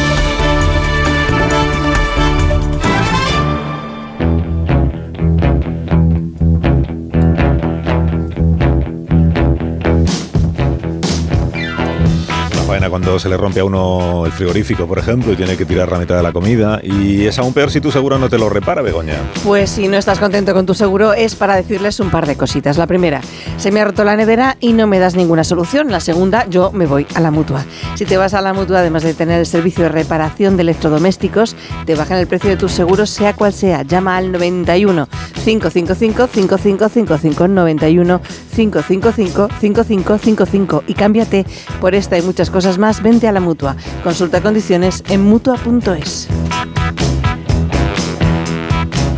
cuando 12.91 13.17
se 13.17 13.29
le 13.29 13.37
rompe 13.37 13.61
a 13.61 13.63
uno 13.63 14.25
el 14.25 14.33
frigorífico, 14.33 14.85
por 14.85 14.99
ejemplo, 14.99 15.31
y 15.31 15.37
tiene 15.37 15.55
que 15.55 15.65
tirar 15.65 15.89
la 15.89 15.97
mitad 15.97 16.17
de 16.17 16.23
la 16.23 16.33
comida. 16.33 16.81
Y 16.83 17.25
es 17.25 17.39
aún 17.39 17.53
peor 17.53 17.71
si 17.71 17.79
tu 17.79 17.89
seguro 17.89 18.19
no 18.19 18.29
te 18.29 18.37
lo 18.37 18.49
repara, 18.49 18.81
Begoña. 18.81 19.15
Pues 19.45 19.71
si 19.71 19.87
no 19.87 19.97
estás 19.97 20.19
contento 20.19 20.53
con 20.53 20.65
tu 20.65 20.73
seguro 20.73 21.13
es 21.13 21.35
para 21.35 21.55
decirles 21.55 22.01
un 22.01 22.11
par 22.11 22.27
de 22.27 22.35
cositas. 22.35 22.77
La 22.77 22.87
primera, 22.87 23.21
se 23.55 23.71
me 23.71 23.79
ha 23.79 23.85
roto 23.85 24.03
la 24.03 24.17
nevera 24.17 24.57
y 24.59 24.73
no 24.73 24.87
me 24.87 24.99
das 24.99 25.15
ninguna 25.15 25.45
solución. 25.45 25.89
La 25.89 26.01
segunda, 26.01 26.45
yo 26.49 26.71
me 26.73 26.85
voy 26.85 27.07
a 27.15 27.21
la 27.21 27.31
mutua. 27.31 27.63
Si 27.95 28.03
te 28.03 28.17
vas 28.17 28.33
a 28.33 28.41
la 28.41 28.53
mutua, 28.53 28.79
además 28.79 29.03
de 29.03 29.13
tener 29.13 29.39
el 29.39 29.45
servicio 29.45 29.85
de 29.85 29.89
reparación 29.89 30.57
de 30.57 30.63
electrodomésticos, 30.63 31.55
te 31.85 31.95
bajan 31.95 32.17
el 32.17 32.27
precio 32.27 32.49
de 32.49 32.57
tus 32.57 32.73
seguros, 32.73 33.09
sea 33.09 33.33
cual 33.33 33.53
sea. 33.53 33.83
Llama 33.83 34.17
al 34.17 34.33
91 34.33 35.07
555 35.45 36.27
5555 36.27 37.47
91 37.47 38.21
555 38.51 39.49
5555 39.59 40.83
y 40.87 40.93
cámbiate 40.93 41.45
por 41.79 41.95
esta 41.95 42.17
y 42.17 42.21
muchas 42.21 42.49
cosas 42.49 42.77
más. 42.77 43.01
Vente 43.01 43.27
a 43.27 43.31
la 43.31 43.39
mutua. 43.39 43.75
Consulta 44.03 44.41
condiciones 44.41 45.03
en 45.09 45.21
mutua.es. 45.21 46.27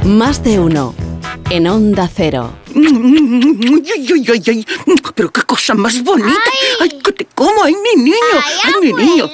Más 0.06 0.44
de 0.44 0.60
uno. 0.60 0.94
En 1.49 1.67
Onda 1.67 2.09
Cero. 2.13 2.51
Ay. 2.76 4.65
Pero 5.15 5.31
qué 5.31 5.42
cosa 5.43 5.74
más 5.76 6.03
bonita. 6.03 6.51
Ay, 6.81 6.90
que 7.03 7.11
te 7.11 7.26
como, 7.35 7.63
ay, 7.63 7.76
mi 7.76 8.03
niño. 8.03 8.15
Ay, 8.63 8.74
mi 8.81 8.93
niño. 8.93 9.29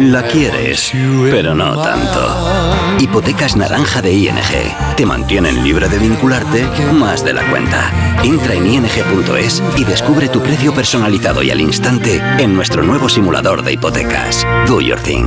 La 0.00 0.22
quieres, 0.22 0.92
pero 1.30 1.54
no 1.54 1.80
tanto. 1.82 2.98
Hipotecas 3.00 3.56
naranja 3.56 4.02
de 4.02 4.12
ING. 4.12 4.34
Te 4.96 5.06
mantienen 5.06 5.64
libre 5.64 5.88
de 5.88 5.98
vincularte 5.98 6.66
más 6.92 7.24
de 7.24 7.32
la 7.32 7.48
cuenta. 7.50 7.90
Entra 8.22 8.54
en 8.54 8.66
ing.es 8.66 9.62
y 9.76 9.84
descubre 9.84 10.28
tu 10.28 10.40
precio 10.42 10.74
personalizado 10.74 11.42
y 11.42 11.50
al 11.50 11.60
instante 11.60 12.22
en 12.38 12.54
nuestro 12.54 12.82
nuevo 12.82 13.08
simulador 13.08 13.62
de 13.62 13.72
hipotecas. 13.72 14.46
Do 14.66 14.80
your 14.80 15.00
thing. 15.00 15.26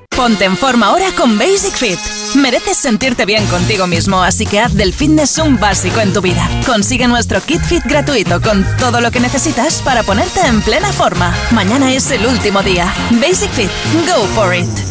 Ponte 0.15 0.45
en 0.45 0.55
forma 0.55 0.87
ahora 0.87 1.07
con 1.15 1.37
Basic 1.37 1.75
Fit. 1.75 1.99
Mereces 2.35 2.77
sentirte 2.77 3.25
bien 3.25 3.45
contigo 3.47 3.87
mismo, 3.87 4.21
así 4.21 4.45
que 4.45 4.59
haz 4.59 4.73
del 4.73 4.93
fitness 4.93 5.37
un 5.37 5.59
básico 5.59 5.99
en 5.99 6.13
tu 6.13 6.21
vida. 6.21 6.47
Consigue 6.65 7.07
nuestro 7.07 7.41
kit 7.41 7.61
fit 7.61 7.83
gratuito 7.85 8.41
con 8.41 8.65
todo 8.77 9.01
lo 9.01 9.09
que 9.11 9.19
necesitas 9.19 9.81
para 9.81 10.03
ponerte 10.03 10.41
en 10.41 10.61
plena 10.61 10.91
forma. 10.91 11.35
Mañana 11.51 11.91
es 11.93 12.11
el 12.11 12.25
último 12.25 12.61
día. 12.61 12.93
Basic 13.11 13.51
Fit, 13.51 13.71
go 14.07 14.25
for 14.35 14.53
it. 14.55 14.90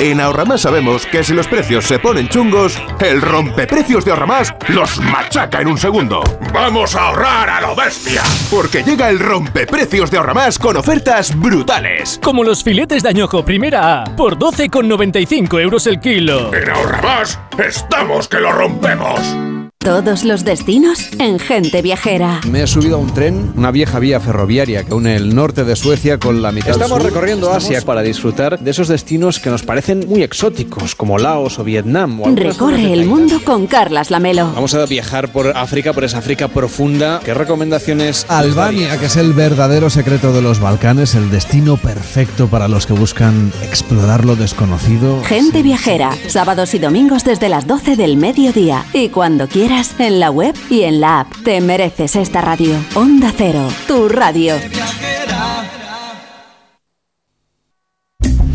En 0.00 0.20
Ahorramás 0.20 0.60
sabemos 0.60 1.06
que 1.06 1.24
si 1.24 1.34
los 1.34 1.48
precios 1.48 1.84
se 1.84 1.98
ponen 1.98 2.28
chungos, 2.28 2.80
el 3.00 3.20
rompeprecios 3.20 4.04
de 4.04 4.12
Ahorramás 4.12 4.54
los 4.68 4.98
machaca 5.00 5.60
en 5.60 5.68
un 5.68 5.78
segundo. 5.78 6.22
¡Vamos 6.52 6.94
a 6.94 7.08
ahorrar 7.08 7.50
a 7.50 7.60
lo 7.60 7.74
bestia! 7.74 8.22
Porque 8.48 8.84
llega 8.84 9.10
el 9.10 9.18
rompeprecios 9.18 10.10
de 10.10 10.18
Ahorramás 10.18 10.58
con 10.58 10.76
ofertas 10.76 11.36
brutales. 11.36 12.20
Como 12.22 12.44
los 12.44 12.62
filetes 12.62 13.02
de 13.02 13.08
añojo 13.08 13.44
primera 13.44 14.02
A, 14.02 14.04
por 14.16 14.38
12,95 14.38 15.60
euros 15.60 15.86
el 15.88 15.98
kilo. 15.98 16.54
En 16.54 16.70
Ahorramás 16.70 17.40
estamos 17.58 18.28
que 18.28 18.38
lo 18.38 18.52
rompemos. 18.52 19.47
Todos 19.84 20.24
los 20.24 20.44
destinos 20.44 21.08
en 21.20 21.38
Gente 21.38 21.82
Viajera. 21.82 22.40
Me 22.50 22.64
he 22.64 22.66
subido 22.66 22.96
a 22.96 22.98
un 22.98 23.14
tren, 23.14 23.52
una 23.56 23.70
vieja 23.70 24.00
vía 24.00 24.18
ferroviaria 24.18 24.82
que 24.82 24.92
une 24.92 25.14
el 25.14 25.36
norte 25.36 25.62
de 25.64 25.76
Suecia 25.76 26.18
con 26.18 26.42
la 26.42 26.50
mitad 26.50 26.70
Estamos 26.70 26.98
sur. 27.00 27.02
recorriendo 27.04 27.52
Asia 27.52 27.80
para 27.82 28.02
disfrutar 28.02 28.58
de 28.58 28.70
esos 28.72 28.88
destinos 28.88 29.38
que 29.38 29.50
nos 29.50 29.62
parecen 29.62 30.04
muy 30.08 30.24
exóticos, 30.24 30.96
como 30.96 31.16
Laos 31.16 31.60
o 31.60 31.64
Vietnam. 31.64 32.20
O 32.20 32.28
Recorre 32.34 32.92
el 32.92 33.06
mundo 33.06 33.40
con 33.44 33.68
Carlas 33.68 34.10
Lamelo. 34.10 34.50
Vamos 34.52 34.74
a 34.74 34.84
viajar 34.84 35.30
por 35.30 35.56
África, 35.56 35.92
por 35.92 36.02
esa 36.02 36.18
África 36.18 36.48
profunda. 36.48 37.20
¿Qué 37.24 37.32
recomendaciones? 37.32 38.26
Albania, 38.28 38.98
que 38.98 39.06
es 39.06 39.16
el 39.16 39.32
verdadero 39.32 39.90
secreto 39.90 40.32
de 40.32 40.42
los 40.42 40.58
Balcanes, 40.58 41.14
el 41.14 41.30
destino 41.30 41.76
perfecto 41.76 42.48
para 42.48 42.66
los 42.66 42.84
que 42.84 42.94
buscan 42.94 43.52
explorar 43.62 44.24
lo 44.24 44.34
desconocido. 44.34 45.22
Gente 45.22 45.62
Viajera, 45.62 46.10
sábados 46.26 46.74
y 46.74 46.80
domingos 46.80 47.22
desde 47.22 47.48
las 47.48 47.68
12 47.68 47.94
del 47.94 48.16
mediodía. 48.16 48.84
Y 48.92 49.08
cuando 49.10 49.46
quieras, 49.46 49.67
en 49.98 50.18
la 50.18 50.30
web 50.30 50.54
y 50.70 50.82
en 50.82 51.00
la 51.00 51.20
app. 51.20 51.32
Te 51.44 51.60
mereces 51.60 52.16
esta 52.16 52.40
radio. 52.40 52.74
Onda 52.94 53.32
Cero, 53.36 53.68
tu 53.86 54.08
radio. 54.08 54.54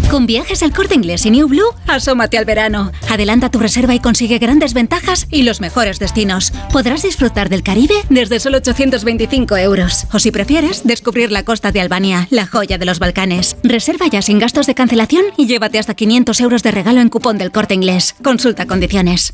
Con 0.10 0.28
viajes 0.28 0.62
El 0.62 0.72
Corte 0.74 0.94
Inglés 0.94 1.26
y 1.26 1.32
New 1.32 1.48
Blue, 1.48 1.74
asómate 1.88 2.38
al 2.38 2.46
verano. 2.46 2.92
Adelanta 3.10 3.50
tu 3.50 3.58
reserva 3.58 3.96
y 3.96 4.00
consigue 4.00 4.38
grandes 4.38 4.74
ventajas 4.74 5.28
y 5.32 5.42
los 5.44 5.60
mejores 5.60 5.98
destinos. 5.98 6.52
Podrás 6.72 7.02
disfrutar 7.02 7.50
del 7.50 7.64
Caribe 7.64 7.96
desde 8.10 8.40
solo 8.40 8.58
825 8.58 9.58
euros. 9.58 10.06
O 10.14 10.20
si 10.20 10.30
prefieres, 10.32 10.84
descubrir 10.84 11.32
la 11.32 11.44
costa 11.44 11.72
de 11.72 11.82
Albania, 11.82 12.28
la 12.30 12.46
joya 12.46 12.78
de 12.78 12.86
los 12.86 13.00
Balcanes. 13.00 13.58
Reserva 13.64 14.08
ya 14.08 14.22
sin 14.22 14.38
gastos 14.38 14.68
de 14.68 14.76
cancelación 14.76 15.26
y 15.38 15.48
llévate 15.48 15.80
hasta 15.80 15.96
500 15.96 16.40
euros 16.42 16.64
de 16.64 16.72
regalo 16.72 17.02
en 17.02 17.10
cupón 17.10 17.38
del 17.40 17.52
Corte 17.52 17.74
Inglés. 17.74 18.16
Consulta 18.22 18.68
condiciones. 18.68 19.34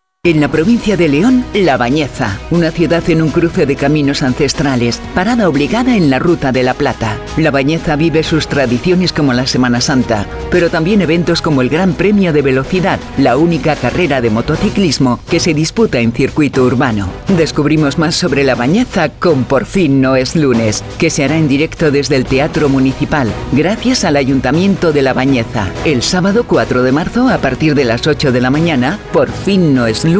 En 0.23 0.39
la 0.39 0.49
provincia 0.49 0.97
de 0.97 1.07
León, 1.07 1.43
La 1.55 1.77
Bañeza, 1.77 2.37
una 2.51 2.69
ciudad 2.69 3.09
en 3.09 3.23
un 3.23 3.31
cruce 3.31 3.65
de 3.65 3.75
caminos 3.75 4.21
ancestrales, 4.21 5.01
parada 5.15 5.49
obligada 5.49 5.95
en 5.95 6.11
la 6.11 6.19
Ruta 6.19 6.51
de 6.51 6.61
la 6.61 6.75
Plata. 6.75 7.17
La 7.37 7.49
Bañeza 7.49 7.95
vive 7.95 8.21
sus 8.21 8.47
tradiciones 8.47 9.13
como 9.13 9.33
la 9.33 9.47
Semana 9.47 9.81
Santa, 9.81 10.27
pero 10.51 10.69
también 10.69 11.01
eventos 11.01 11.41
como 11.41 11.63
el 11.63 11.69
Gran 11.69 11.93
Premio 11.93 12.33
de 12.33 12.43
Velocidad, 12.43 12.99
la 13.17 13.35
única 13.35 13.75
carrera 13.75 14.21
de 14.21 14.29
motociclismo 14.29 15.19
que 15.27 15.39
se 15.39 15.55
disputa 15.55 15.97
en 15.97 16.11
circuito 16.11 16.65
urbano. 16.65 17.09
Descubrimos 17.35 17.97
más 17.97 18.13
sobre 18.13 18.43
La 18.43 18.53
Bañeza 18.53 19.09
con 19.09 19.45
Por 19.45 19.65
fin 19.65 20.01
no 20.01 20.15
es 20.15 20.35
lunes, 20.35 20.83
que 20.99 21.09
se 21.09 21.23
hará 21.23 21.35
en 21.35 21.47
directo 21.47 21.89
desde 21.89 22.15
el 22.15 22.25
Teatro 22.25 22.69
Municipal, 22.69 23.27
gracias 23.53 24.03
al 24.03 24.17
Ayuntamiento 24.17 24.93
de 24.93 25.01
La 25.01 25.13
Bañeza. 25.13 25.67
El 25.83 26.03
sábado 26.03 26.45
4 26.47 26.83
de 26.83 26.91
marzo, 26.91 27.27
a 27.27 27.39
partir 27.39 27.73
de 27.73 27.85
las 27.85 28.05
8 28.05 28.31
de 28.31 28.41
la 28.41 28.51
mañana, 28.51 28.99
Por 29.11 29.31
fin 29.31 29.73
no 29.73 29.87
es 29.87 30.05
lunes, 30.05 30.10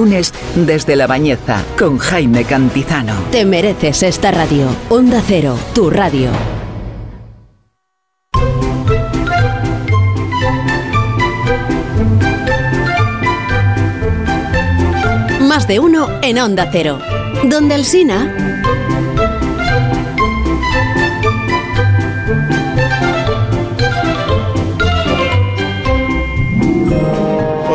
desde 0.56 0.96
La 0.96 1.06
Bañeza, 1.06 1.64
con 1.78 1.98
Jaime 1.98 2.46
Cantizano. 2.46 3.14
Te 3.30 3.44
mereces 3.44 4.04
esta 4.04 4.32
radio. 4.32 4.68
Onda 4.90 5.22
Cero, 5.26 5.58
tu 5.74 5.90
radio. 5.90 6.30
Más 15.42 15.68
de 15.68 15.80
uno 15.80 16.08
en 16.22 16.40
Onda 16.40 16.70
Cero. 16.72 17.00
Donde 17.44 17.76
el 17.76 17.84
Sina. 17.84 18.51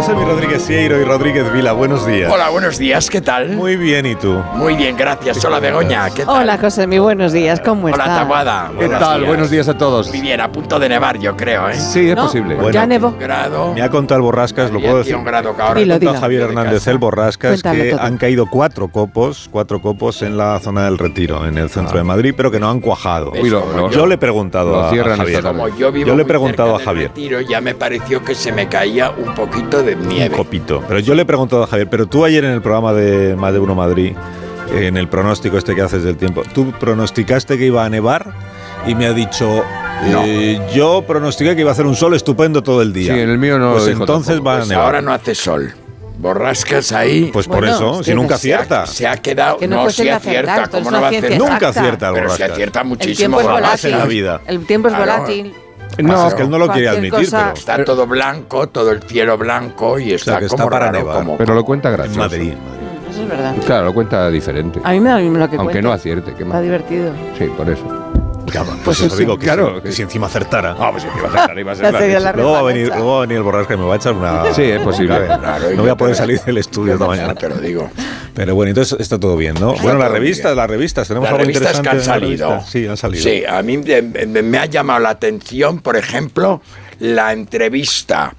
José 0.06 0.18
Mi 0.20 0.24
Rodríguez 0.24 0.62
Sieiro 0.62 1.00
y 1.00 1.04
Rodríguez 1.04 1.52
Vila, 1.52 1.72
buenos 1.72 2.06
días. 2.06 2.30
Hola, 2.32 2.48
buenos 2.50 2.78
días, 2.78 3.10
¿qué 3.10 3.20
tal? 3.20 3.56
Muy 3.56 3.74
bien, 3.76 4.06
¿y 4.06 4.14
tú? 4.14 4.34
Muy 4.54 4.76
bien, 4.76 4.96
gracias. 4.96 5.44
Hola, 5.44 5.58
Begoña, 5.58 6.08
¿qué 6.10 6.24
tal? 6.24 6.42
Hola, 6.42 6.58
José, 6.58 6.86
mi 6.86 7.00
buenos 7.00 7.32
días, 7.32 7.60
¿cómo 7.60 7.86
Hola, 7.86 7.96
estás? 7.96 8.18
Taguada. 8.20 8.70
¿Qué 8.78 8.88
tal? 8.88 9.24
Buenos 9.24 9.50
días 9.50 9.68
a 9.68 9.76
todos. 9.76 10.08
Muy 10.10 10.20
bien, 10.20 10.40
a 10.40 10.52
punto 10.52 10.78
de 10.78 10.88
nevar, 10.88 11.18
yo 11.18 11.36
creo, 11.36 11.68
¿eh? 11.68 11.74
Sí, 11.74 12.08
es 12.10 12.14
No, 12.14 12.22
posible. 12.26 12.56
ya 12.72 12.86
nevó. 12.86 13.16
grado. 13.18 13.74
Me 13.74 13.82
ha 13.82 13.90
contado 13.90 14.18
el 14.18 14.22
Borrascas, 14.22 14.70
lo 14.70 14.78
puedo 14.80 14.98
decir. 14.98 15.16
un 15.16 15.24
grado 15.24 15.56
que 15.56 15.62
ahora- 15.62 15.80
Dilo, 15.80 15.88
Me 15.88 15.94
ha 15.94 15.98
contado 15.98 16.12
dilo. 16.12 16.20
Javier 16.20 16.42
Hernández 16.42 16.86
el 16.86 16.98
Borrascas 16.98 17.50
Cuéntalo 17.62 17.82
que 17.82 17.90
todo. 17.90 18.00
han 18.02 18.16
caído 18.16 18.46
cuatro 18.46 18.86
copos, 18.88 19.48
cuatro 19.50 19.82
copos 19.82 20.22
en 20.22 20.36
la 20.36 20.60
zona 20.60 20.84
del 20.84 20.98
Retiro, 20.98 21.44
en 21.48 21.58
el 21.58 21.68
centro 21.68 21.98
de 21.98 22.04
Madrid, 22.04 22.32
pero 22.36 22.52
que 22.52 22.60
no 22.60 22.70
han 22.70 22.78
cuajado. 22.78 23.32
Uy, 23.32 23.50
lo- 23.50 23.66
lo- 23.74 23.90
yo 23.90 24.06
le 24.06 24.14
he 24.14 24.18
preguntado 24.18 24.80
a, 24.84 24.94
Javier. 24.94 25.42
Como 25.42 25.66
yo 25.76 25.90
vivo 25.90 26.06
Yo 26.06 26.14
le 26.14 26.22
he 26.22 26.26
preguntado 26.26 26.76
a 26.76 26.78
Javier. 26.78 27.08
Retiro, 27.08 27.40
ya 27.40 27.60
me 27.60 27.74
pareció 27.74 28.22
que 28.22 28.36
se 28.36 28.52
me 28.52 28.68
caía 28.68 29.10
un 29.10 29.34
poquito 29.34 29.82
de 29.82 29.95
Un 30.02 30.08
nieve. 30.08 30.36
copito. 30.36 30.82
Pero 30.86 31.00
yo 31.00 31.14
le 31.14 31.22
he 31.22 31.24
preguntado 31.24 31.62
a 31.62 31.66
Javier, 31.66 31.88
pero 31.90 32.06
tú 32.06 32.24
ayer 32.24 32.44
en 32.44 32.52
el 32.52 32.62
programa 32.62 32.92
de 32.92 33.34
Más 33.36 33.52
de 33.52 33.58
Uno 33.60 33.74
Madrid, 33.74 34.14
en 34.74 34.96
el 34.96 35.08
pronóstico 35.08 35.56
este 35.58 35.74
que 35.74 35.82
haces 35.82 36.02
del 36.04 36.16
tiempo, 36.16 36.42
tú 36.54 36.72
pronosticaste 36.78 37.56
que 37.58 37.66
iba 37.66 37.84
a 37.84 37.88
nevar 37.90 38.32
y 38.86 38.94
me 38.94 39.06
ha 39.06 39.12
dicho, 39.12 39.64
eh, 40.04 40.60
yo 40.74 41.02
pronostiqué 41.06 41.54
que 41.54 41.60
iba 41.62 41.70
a 41.70 41.72
hacer 41.72 41.86
un 41.86 41.96
sol 41.96 42.14
estupendo 42.14 42.62
todo 42.62 42.82
el 42.82 42.92
día. 42.92 43.14
Sí, 43.14 43.20
en 43.20 43.30
el 43.30 43.38
mío 43.38 43.58
no 43.58 43.72
Pues 43.72 43.88
entonces 43.88 44.36
tampoco. 44.36 44.44
va 44.48 44.54
a 44.54 44.56
Pues 44.58 44.68
nevar. 44.68 44.84
ahora 44.86 45.02
no 45.02 45.12
hace 45.12 45.34
sol. 45.34 45.72
Borrascas 46.18 46.92
ahí. 46.92 47.28
Pues 47.32 47.46
por 47.46 47.58
Bueno, 47.58 47.74
eso, 47.74 48.00
es 48.00 48.06
si 48.06 48.14
nunca 48.14 48.38
se 48.38 48.54
ha- 48.54 48.56
acierta. 48.60 48.86
Se 48.86 49.06
ha 49.06 49.16
quedado. 49.18 49.58
Que 49.58 49.68
no 49.68 49.84
no, 49.84 49.90
si 49.90 50.08
acierta. 50.08 50.54
acertar, 50.54 50.70
¿Cómo 50.70 50.90
no 50.90 51.00
va 51.02 51.06
a 51.08 51.10
acertar? 51.10 51.38
Nunca 51.38 51.68
acierta 51.68 52.08
el 52.08 52.14
Pero 52.14 52.30
se 52.30 52.44
acierta 52.44 52.80
El 52.80 52.86
muchísimo. 52.86 53.16
tiempo 53.16 53.40
es 53.40 53.46
Borrascas. 53.46 53.84
en 53.84 53.90
la 53.90 53.96
volátil. 53.98 54.16
vida. 54.22 54.40
El 54.46 54.66
tiempo 54.66 54.88
es 54.88 54.94
Claro. 54.94 55.12
No, 55.98 56.28
es 56.28 56.34
que 56.34 56.42
él 56.42 56.50
no 56.50 56.58
lo 56.58 56.68
quiere 56.68 56.88
admitir, 56.88 57.10
cosa- 57.12 57.52
pero 57.54 57.58
Está 57.58 57.84
todo 57.84 58.06
blanco, 58.06 58.68
todo 58.68 58.90
el 58.92 59.02
cielo 59.02 59.36
blanco 59.38 59.98
y 59.98 60.12
está, 60.12 60.38
que 60.38 60.44
está 60.46 60.56
como 60.56 60.70
para 60.70 60.86
raro, 60.86 60.98
nevar. 60.98 61.16
como- 61.18 61.36
Pero 61.38 61.54
lo 61.54 61.64
cuenta 61.64 61.88
en 61.90 61.96
gracioso. 61.96 62.18
Madrid. 62.20 62.54
Eso 63.10 63.22
es 63.22 63.28
verdad. 63.28 63.54
Claro, 63.64 63.84
lo 63.86 63.94
cuenta 63.94 64.28
diferente. 64.30 64.80
A 64.84 64.92
mí 64.92 65.00
me 65.00 65.08
da 65.08 65.16
lo 65.16 65.22
mismo 65.22 65.38
lo 65.38 65.48
que 65.48 65.56
Aunque 65.56 65.72
cuente. 65.74 65.82
no 65.88 65.92
acierte, 65.92 66.32
qué 66.34 66.42
Está 66.42 66.54
más. 66.54 66.62
divertido. 66.62 67.12
Sí, 67.38 67.44
por 67.56 67.68
eso. 67.70 67.84
Pues 68.84 69.00
eso 69.00 69.16
digo, 69.16 69.38
que, 69.38 69.44
claro. 69.46 69.76
si, 69.76 69.82
que 69.82 69.92
si 69.92 70.02
encima 70.02 70.26
acertara. 70.26 70.76
Ah, 70.78 70.90
pues 70.92 71.04
encima 71.04 71.28
acertar, 71.28 71.58
iba 71.58 71.72
a 71.72 71.74
ser 71.74 72.22
la 72.22 72.32
Luego 72.32 72.52
va, 72.52 72.58
a 72.60 72.62
venir, 72.62 72.86
hecha. 72.86 72.96
luego 72.96 73.10
va 73.12 73.18
a 73.18 73.20
venir 73.22 73.36
el 73.38 73.42
borrasca 73.42 73.74
y 73.74 73.76
me 73.76 73.84
va 73.84 73.94
a 73.94 73.96
echar 73.96 74.12
una. 74.14 74.54
Sí, 74.54 74.62
es 74.62 74.80
posible. 74.80 75.16
Claro, 75.26 75.38
Claro, 75.40 75.72
y 75.72 75.76
no 75.76 75.82
voy 75.82 75.90
a 75.90 75.96
poder 75.96 76.14
te- 76.14 76.18
salir 76.18 76.40
del 76.40 76.58
estudio 76.58 76.94
esta 76.94 77.06
mañana. 77.08 77.34
Te 77.34 77.48
lo 77.48 77.56
digo. 77.56 77.90
Pero 78.34 78.54
bueno, 78.54 78.70
entonces 78.70 78.98
está 79.00 79.18
todo 79.18 79.36
bien, 79.36 79.54
¿no? 79.60 79.74
bueno, 79.76 79.98
las 79.98 80.10
revistas, 80.10 80.52
bien. 80.52 80.56
las 80.58 80.70
revistas, 80.70 81.08
tenemos 81.08 81.24
Las 81.28 81.32
algo 81.38 81.44
revistas 81.44 81.80
que 81.80 81.88
han 81.88 82.00
salido. 82.02 82.48
revistas? 82.50 82.70
Sí, 82.70 82.86
han 82.86 82.96
salido. 82.96 83.22
Sí, 83.22 83.42
a 83.48 83.62
mí 83.62 83.78
me, 83.78 84.58
ha 84.58 84.66
llamado 84.66 85.00
la 85.00 85.10
atención, 85.10 85.80
por 85.80 85.96
ejemplo, 85.96 86.60
la 86.98 87.32
entrevista 87.32 88.34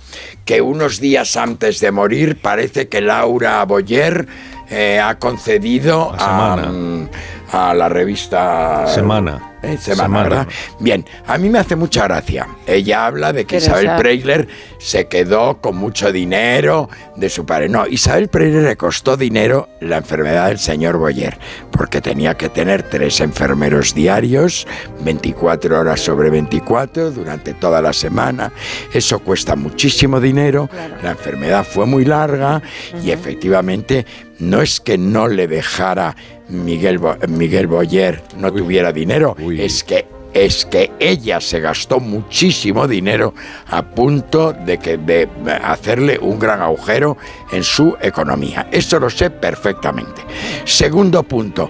que 0.46 0.62
unos 0.62 1.00
días 1.00 1.36
antes 1.36 1.80
de 1.80 1.92
morir 1.92 2.40
parece 2.42 2.88
que 2.88 3.02
Laura 3.02 3.64
Boyer 3.66 4.28
eh, 4.70 5.00
ha 5.04 5.18
concedido 5.20 6.14
La 6.16 6.18
a, 6.18 6.56
Semana. 6.56 6.72
mm, 6.72 7.10
a 7.54 7.74
la 7.74 7.90
revista 7.90 8.86
Semana. 8.88 9.57
Eh, 9.64 9.78
semana, 9.78 10.04
Semana. 10.04 10.24
¿verdad? 10.24 10.48
Bien, 10.80 11.06
a 11.26 11.38
mí 11.38 11.50
me 11.50 11.60
hace 11.60 11.76
mucha 11.76 12.04
gracia. 12.04 12.48
Ella 12.66 13.06
habla 13.06 13.34
de 13.34 13.46
que. 13.46 13.58
Isabel 13.58 13.92
Preisler 13.98 14.48
se 14.78 15.08
quedó 15.08 15.60
con 15.60 15.76
mucho 15.78 16.12
dinero 16.12 16.90
de 17.16 17.30
su 17.30 17.46
padre. 17.46 17.70
No, 17.70 17.88
Isabel 17.88 18.28
Preisler 18.28 18.64
le 18.64 18.78
costó 18.78 19.18
dinero 19.18 19.70
la 19.80 19.98
enfermedad 19.98 20.48
del 20.48 20.60
señor 20.60 20.98
Boyer, 20.98 21.38
porque 21.72 22.02
tenía 22.02 22.36
que 22.36 22.50
tener 22.50 22.84
tres 22.84 23.20
enfermeros 23.20 23.94
diarios, 23.94 24.68
24 25.02 25.80
horas 25.80 26.02
sobre 26.02 26.30
24 26.30 27.12
durante 27.12 27.54
toda 27.54 27.82
la 27.82 27.94
semana. 27.94 28.52
Eso 28.94 29.20
cuesta 29.20 29.56
muchísimo 29.56 30.20
dinero. 30.20 30.70
La 31.04 31.12
enfermedad 31.12 31.66
fue 31.66 31.86
muy 31.86 32.06
larga 32.06 32.62
y 33.04 33.12
efectivamente 33.12 34.06
no 34.40 34.62
es 34.62 34.80
que 34.80 34.98
no 34.98 35.28
le 35.28 35.48
dejara 35.48 36.16
Miguel, 36.50 36.98
Bo- 37.00 37.18
Miguel 37.28 37.68
Boyer, 37.68 38.22
no 38.38 38.52
tuviera 38.52 38.92
dinero, 38.92 39.36
es 39.58 39.84
que 39.84 40.06
es 40.34 40.66
que 40.66 40.92
ella 41.00 41.42
se 41.42 41.60
gastó 41.60 42.00
muchísimo 42.00 42.88
dinero 42.88 43.34
a 43.70 43.82
punto 43.82 44.54
de 44.54 44.78
que 44.78 44.98
de 44.98 45.28
hacerle 45.64 46.20
un 46.22 46.38
gran 46.38 46.62
agujero 46.62 47.18
en 47.52 47.64
su 47.64 47.96
economía. 48.00 48.68
Eso 48.72 49.00
lo 49.00 49.10
sé 49.10 49.32
perfectamente. 49.32 50.22
Segundo 50.64 51.24
punto. 51.24 51.70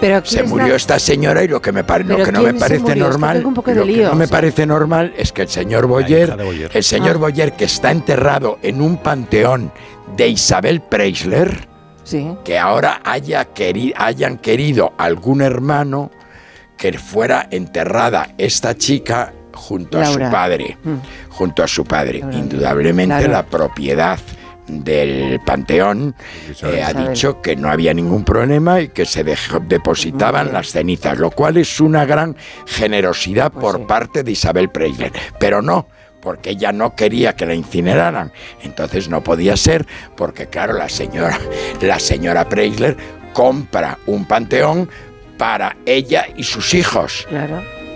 Pero 0.00 0.20
Se 0.26 0.34
¿quién 0.36 0.44
es 0.44 0.50
murió 0.50 0.68
la- 0.68 0.74
esta 0.76 0.98
señora 0.98 1.42
y 1.44 1.48
lo 1.48 1.62
que 1.62 1.72
me, 1.72 1.84
pare- 1.84 2.04
lo 2.04 2.16
¿Pero 2.16 2.26
que 2.26 2.32
no 2.32 2.42
me 2.42 2.52
parece 2.54 2.80
murió? 2.80 2.94
Es 2.94 2.98
que 3.06 3.10
normal, 3.12 3.36
tengo 3.38 3.48
un 3.48 3.54
poco 3.54 3.70
de 3.70 3.76
lo 3.76 3.82
que 3.86 3.92
lío, 3.92 4.08
no 4.10 4.14
me 4.16 4.28
parece 4.28 4.66
normal 4.66 5.14
es 5.16 5.32
que 5.32 5.42
el 5.42 5.48
señor 5.48 5.86
Boyer, 5.86 6.36
el 6.72 6.84
señor 6.84 7.16
Ah. 7.16 7.18
Boyer 7.18 7.52
que 7.52 7.64
está 7.64 7.90
enterrado 7.92 8.58
en 8.62 8.82
un 8.82 8.98
panteón 8.98 9.72
de 10.16 10.28
Isabel 10.28 10.80
Preisler, 10.82 11.68
que 12.44 12.58
ahora 12.58 13.00
haya 13.04 13.52
queri- 13.54 13.94
hayan 13.96 14.38
querido 14.38 14.92
algún 14.98 15.40
hermano 15.40 16.10
que 16.76 16.92
fuera 16.98 17.48
enterrada 17.50 18.30
esta 18.36 18.74
chica 18.76 19.32
junto 19.54 20.00
a 20.00 20.04
su 20.06 20.18
padre, 20.18 20.76
Mm. 20.82 20.94
junto 21.30 21.62
a 21.62 21.68
su 21.68 21.84
padre. 21.84 22.18
Indudablemente 22.18 23.16
Claro. 23.18 23.32
la 23.32 23.42
propiedad 23.46 24.18
del 24.66 25.40
panteón 25.44 26.14
eh, 26.62 26.82
ha 26.82 26.92
dicho 26.94 27.40
que 27.42 27.54
no 27.54 27.68
había 27.70 27.92
ningún 27.92 28.24
problema 28.24 28.80
y 28.80 28.88
que 28.88 29.04
se 29.04 29.22
dejó- 29.22 29.60
depositaban 29.60 30.52
las 30.52 30.68
cenizas, 30.72 31.18
lo 31.18 31.30
cual 31.30 31.58
es 31.58 31.80
una 31.80 32.04
gran 32.06 32.34
generosidad 32.66 33.52
Pues 33.52 33.60
por 33.62 33.86
parte 33.86 34.22
de 34.22 34.32
Isabel 34.32 34.70
Preisler. 34.70 35.12
Pero 35.38 35.60
no, 35.62 35.86
porque 36.24 36.50
ella 36.50 36.72
no 36.72 36.96
quería 36.96 37.36
que 37.36 37.46
la 37.46 37.54
incineraran. 37.54 38.32
Entonces 38.62 39.08
no 39.08 39.22
podía 39.22 39.56
ser, 39.56 39.86
porque 40.16 40.48
claro, 40.48 40.72
la 40.72 40.88
señora, 40.88 41.38
la 41.80 42.00
señora 42.00 42.48
Preisler 42.48 42.96
compra 43.32 43.98
un 44.06 44.24
panteón 44.24 44.88
para 45.36 45.76
ella 45.84 46.26
y 46.34 46.42
sus 46.42 46.74
hijos. 46.74 47.28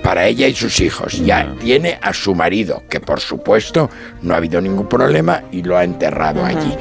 Para 0.03 0.27
ella 0.27 0.47
y 0.47 0.55
sus 0.55 0.79
hijos. 0.81 1.19
Ya 1.25 1.55
tiene 1.59 1.99
a 2.03 2.13
su 2.13 2.35
marido, 2.35 2.85
que 2.89 3.01
por 3.01 3.21
supuesto 3.21 3.91
no 4.23 4.35
ha 4.35 4.37
habido 4.37 4.61
ningún 4.61 4.89
problema 4.89 5.43
y 5.51 5.63
lo 5.63 5.77
ha 5.77 5.85
enterrado 5.85 6.45
allí. 6.45 6.77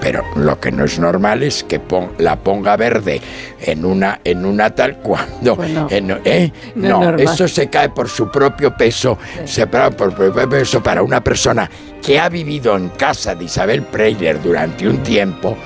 Pero 0.00 0.22
lo 0.36 0.60
que 0.60 0.70
no 0.70 0.84
es 0.84 0.98
normal 0.98 1.42
es 1.42 1.64
que 1.64 1.80
pon- 1.80 2.12
la 2.18 2.36
ponga 2.36 2.76
verde 2.76 3.20
en 3.60 3.84
una, 3.84 4.20
en 4.24 4.44
una 4.46 4.70
tal 4.74 4.98
cuando. 4.98 5.56
en- 5.90 6.20
¿eh? 6.24 6.52
no 6.76 7.00
eso 7.32 7.48
se 7.48 7.68
cae 7.68 7.88
por 7.90 8.08
su 8.08 8.30
propio 8.30 8.74
peso, 8.76 9.18
se 9.44 9.66
para 9.66 9.90
por 9.90 10.10
su 10.10 10.16
propio 10.16 10.48
peso 10.48 10.82
para 10.82 11.02
una 11.02 11.22
persona 11.22 11.68
que 12.00 12.18
ha 12.18 12.28
vivido 12.28 12.76
en 12.76 12.90
casa 12.90 13.34
de 13.34 13.44
Isabel 13.44 13.82
Preisler 13.82 14.40
durante 14.40 14.88
un 14.88 14.98
tiempo 15.02 15.56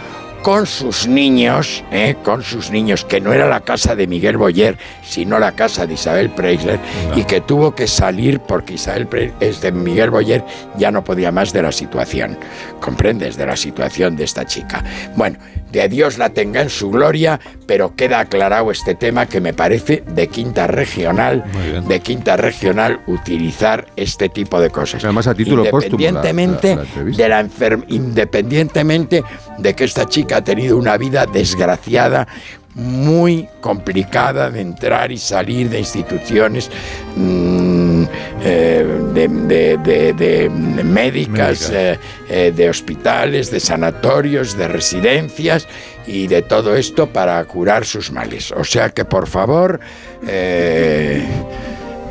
con 0.42 0.66
sus 0.66 1.06
niños, 1.06 1.84
¿eh? 1.92 2.16
con 2.22 2.42
sus 2.42 2.70
niños, 2.70 3.04
que 3.04 3.20
no 3.20 3.32
era 3.32 3.48
la 3.48 3.60
casa 3.60 3.94
de 3.94 4.06
Miguel 4.06 4.36
Boyer, 4.36 4.76
sino 5.02 5.38
la 5.38 5.52
casa 5.52 5.86
de 5.86 5.94
Isabel 5.94 6.30
Preisler, 6.30 6.80
y 7.14 7.24
que 7.24 7.40
tuvo 7.40 7.74
que 7.74 7.86
salir 7.86 8.40
porque 8.40 8.74
Isabel 8.74 9.08
este 9.40 9.70
Miguel 9.70 10.10
Boyer 10.10 10.44
ya 10.76 10.90
no 10.90 11.04
podía 11.04 11.30
más 11.30 11.52
de 11.52 11.62
la 11.62 11.72
situación. 11.72 12.36
¿Comprendes? 12.80 13.36
De 13.36 13.46
la 13.46 13.56
situación 13.56 14.16
de 14.16 14.24
esta 14.24 14.44
chica. 14.44 14.82
Bueno, 15.16 15.38
de 15.72 15.88
Dios 15.88 16.18
la 16.18 16.28
tenga 16.30 16.60
en 16.60 16.70
su 16.70 16.90
gloria, 16.90 17.40
pero 17.66 17.96
queda 17.96 18.20
aclarado 18.20 18.70
este 18.70 18.94
tema 18.94 19.26
que 19.26 19.40
me 19.40 19.54
parece 19.54 20.02
de 20.06 20.28
quinta 20.28 20.66
regional, 20.66 21.42
de 21.88 22.00
quinta 22.00 22.36
regional 22.36 23.00
utilizar 23.06 23.86
este 23.96 24.28
tipo 24.28 24.60
de 24.60 24.70
cosas. 24.70 25.02
Además, 25.04 25.26
a 25.26 25.34
título 25.34 25.64
la- 25.64 25.70
Independientemente 25.70 26.68
la- 26.68 26.74
la 26.76 26.82
entrevista. 26.82 27.22
de 27.22 27.28
la 27.28 27.42
enfer- 27.44 27.84
independientemente 27.88 29.24
de 29.58 29.74
que 29.74 29.84
esta 29.84 30.06
chica 30.06 30.38
ha 30.38 30.44
tenido 30.44 30.76
una 30.76 30.96
vida 30.96 31.26
desgraciada, 31.26 32.26
muy 32.74 33.48
complicada 33.60 34.50
de 34.50 34.60
entrar 34.62 35.12
y 35.12 35.18
salir 35.18 35.68
de 35.68 35.78
instituciones 35.80 36.70
mm, 37.16 38.04
eh, 38.42 38.86
de, 39.12 39.28
de- 39.28 39.76
de- 39.78 40.12
de 40.14 40.48
médicas, 40.84 41.70
eh, 41.74 41.98
eh, 42.30 42.52
de 42.54 42.68
hospitales, 42.70 43.50
de 43.50 43.60
sanatorios, 43.60 44.56
de 44.56 44.68
residencias 44.68 45.66
y 46.06 46.26
de 46.28 46.42
todo 46.42 46.74
esto 46.74 47.06
para 47.08 47.44
curar 47.44 47.84
sus 47.84 48.10
males. 48.10 48.52
O 48.52 48.64
sea 48.64 48.88
que 48.90 49.04
por 49.04 49.26
favor... 49.28 49.78
eh, 50.26 51.22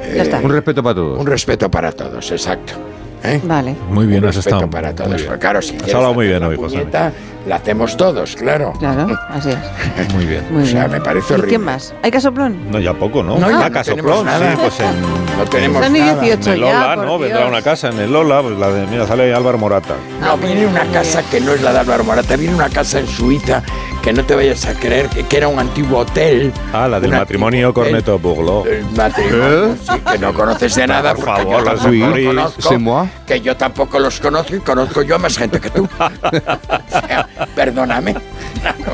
eh, 0.03 0.39
Un 0.43 0.51
respeto 0.51 0.83
para 0.83 0.95
todos. 0.95 1.19
un 1.19 1.27
respeto 1.27 1.71
para 1.71 1.91
todos, 1.91 2.31
exacto. 2.31 2.73
¿Eh? 3.23 3.39
Vale. 3.43 3.75
Muy 3.89 4.05
bien, 4.07 4.25
has 4.25 4.35
estado 4.37 4.69
para 4.69 4.93
todos. 4.95 5.15
bien. 5.15 5.37
Claro, 5.39 5.61
si 5.61 5.75
Has 5.77 5.93
hablado 5.93 6.13
muy 6.13 6.27
bien 6.27 6.43
hoy, 6.43 6.55
José. 6.55 6.77
puñeta, 6.79 7.11
La 7.47 7.55
hacemos 7.55 7.97
todos, 7.97 8.35
claro. 8.35 8.73
Claro, 8.79 9.07
así 9.29 9.49
es. 9.49 10.13
Muy 10.13 10.25
bien. 10.25 10.43
Muy 10.51 10.63
o 10.63 10.65
sea, 10.65 10.81
bien. 10.87 10.91
me 10.99 11.01
parece 11.01 11.27
¿Y 11.29 11.33
horrible. 11.33 11.49
quién 11.49 11.61
más? 11.63 11.93
¿Hay 12.03 12.11
casoplón? 12.11 12.71
No, 12.71 12.79
ya 12.79 12.93
poco, 12.93 13.23
¿no? 13.23 13.37
No, 13.39 13.49
ya 13.49 13.65
Ah, 13.65 13.69
no 13.69 13.73
Casoplón, 13.73 14.25
tenemos 14.25 14.25
nada. 14.25 14.51
sí, 14.51 14.57
pues 14.61 14.79
en... 14.79 15.01
No 15.37 15.45
tenemos 15.49 15.87
y 15.87 15.91
nada. 15.99 16.21
18 16.21 16.49
En 16.49 16.53
el 16.53 16.59
ya, 16.61 16.73
Lola, 16.73 16.95
por 16.95 17.05
¿no? 17.05 17.19
Vendrá 17.19 17.37
Dios. 17.39 17.49
una 17.49 17.61
casa 17.61 17.89
en 17.89 17.99
el 17.99 18.11
Lola, 18.11 18.41
pues 18.43 18.57
la 18.59 18.67
de, 18.69 18.87
mira, 18.87 19.07
sale 19.07 19.33
Álvaro 19.33 19.57
Morata. 19.57 19.95
No, 20.19 20.37
viene 20.37 20.65
una 20.67 20.85
casa 20.85 21.23
que 21.23 21.41
no 21.41 21.53
es 21.53 21.61
la 21.63 21.73
de 21.73 21.79
Álvaro 21.79 22.03
Morata, 22.03 22.35
viene 22.35 22.53
una 22.55 22.69
casa 22.69 22.99
en 22.99 23.07
Suiza 23.07 23.63
que 24.01 24.13
no 24.13 24.23
te 24.25 24.35
vayas 24.35 24.65
a 24.65 24.73
creer 24.73 25.07
que, 25.09 25.23
que 25.23 25.37
era 25.37 25.47
un 25.47 25.59
antiguo 25.59 25.99
hotel. 25.99 26.51
Ah, 26.73 26.87
la 26.87 26.99
del 26.99 27.11
Un 27.11 27.17
matrimonio. 27.17 27.73
Corneto 27.73 28.17
Burló. 28.19 28.65
El 28.65 28.83
matrimonio, 28.95 29.75
sí, 29.81 29.99
que 30.11 30.17
no 30.17 30.33
conoces 30.33 30.75
de 30.75 30.87
nada, 30.87 31.13
Por 31.13 31.25
favor, 31.25 31.43
yo 31.43 31.59
la 31.61 31.63
tampoco 31.75 31.89
de 31.91 31.97
los 31.99 32.11
París. 32.11 32.27
conozco, 32.67 33.09
que 33.27 33.41
yo 33.41 33.57
tampoco 33.57 33.99
los 33.99 34.19
conozco 34.19 34.55
y 34.55 34.59
conozco 34.59 35.01
yo 35.03 35.15
a 35.15 35.19
más 35.19 35.37
gente 35.37 35.59
que 35.59 35.69
tú. 35.69 35.87
O 36.01 37.07
sea, 37.07 37.27
perdóname. 37.55 38.15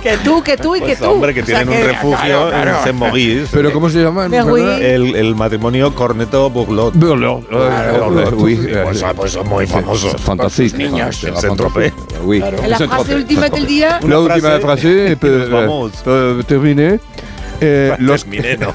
Que 0.01 0.17
tú, 0.17 0.41
que 0.43 0.55
tú 0.55 0.75
y 0.75 0.79
que 0.79 0.85
Pues 0.87 0.99
tú. 0.99 1.05
hombre, 1.05 1.33
que 1.33 1.41
O 1.41 1.45
sea, 1.45 1.59
tienen 1.59 1.75
un 1.75 1.81
que- 1.81 1.91
refugio 1.93 2.17
claro, 2.17 2.49
claro. 2.49 2.71
en 2.77 2.83
Saint-Maurice. 2.83 3.47
¿Pero 3.51 3.73
cómo 3.73 3.89
se 3.89 4.01
llama? 4.01 4.25
El, 4.27 5.15
el 5.15 5.35
matrimonio 5.35 5.93
Corneto 5.95 6.49
Burlot. 6.49 6.93
Burlot. 6.95 7.47
Pues, 8.37 9.03
ah, 9.03 9.13
pues 9.15 9.31
son 9.33 9.47
muy 9.47 9.65
famosos. 9.67 10.15
Sus 10.51 10.73
niños. 10.73 11.17
Saint-Tropez. 11.35 11.93
Oui. 12.23 12.41
En 12.43 12.69
la 12.69 12.77
frase 12.77 13.15
última 13.15 13.49
del 13.49 13.65
día. 13.65 13.99
La 14.07 14.19
última 14.19 14.59
frase 14.59 14.96
nos 15.05 15.23
eh, 15.23 15.47
vamos. 15.49 16.45
terminé. 16.45 16.99
Eh, 17.59 17.87
Para 17.91 18.03
los 18.03 18.23
terminé, 18.25 18.57
¿no? 18.57 18.71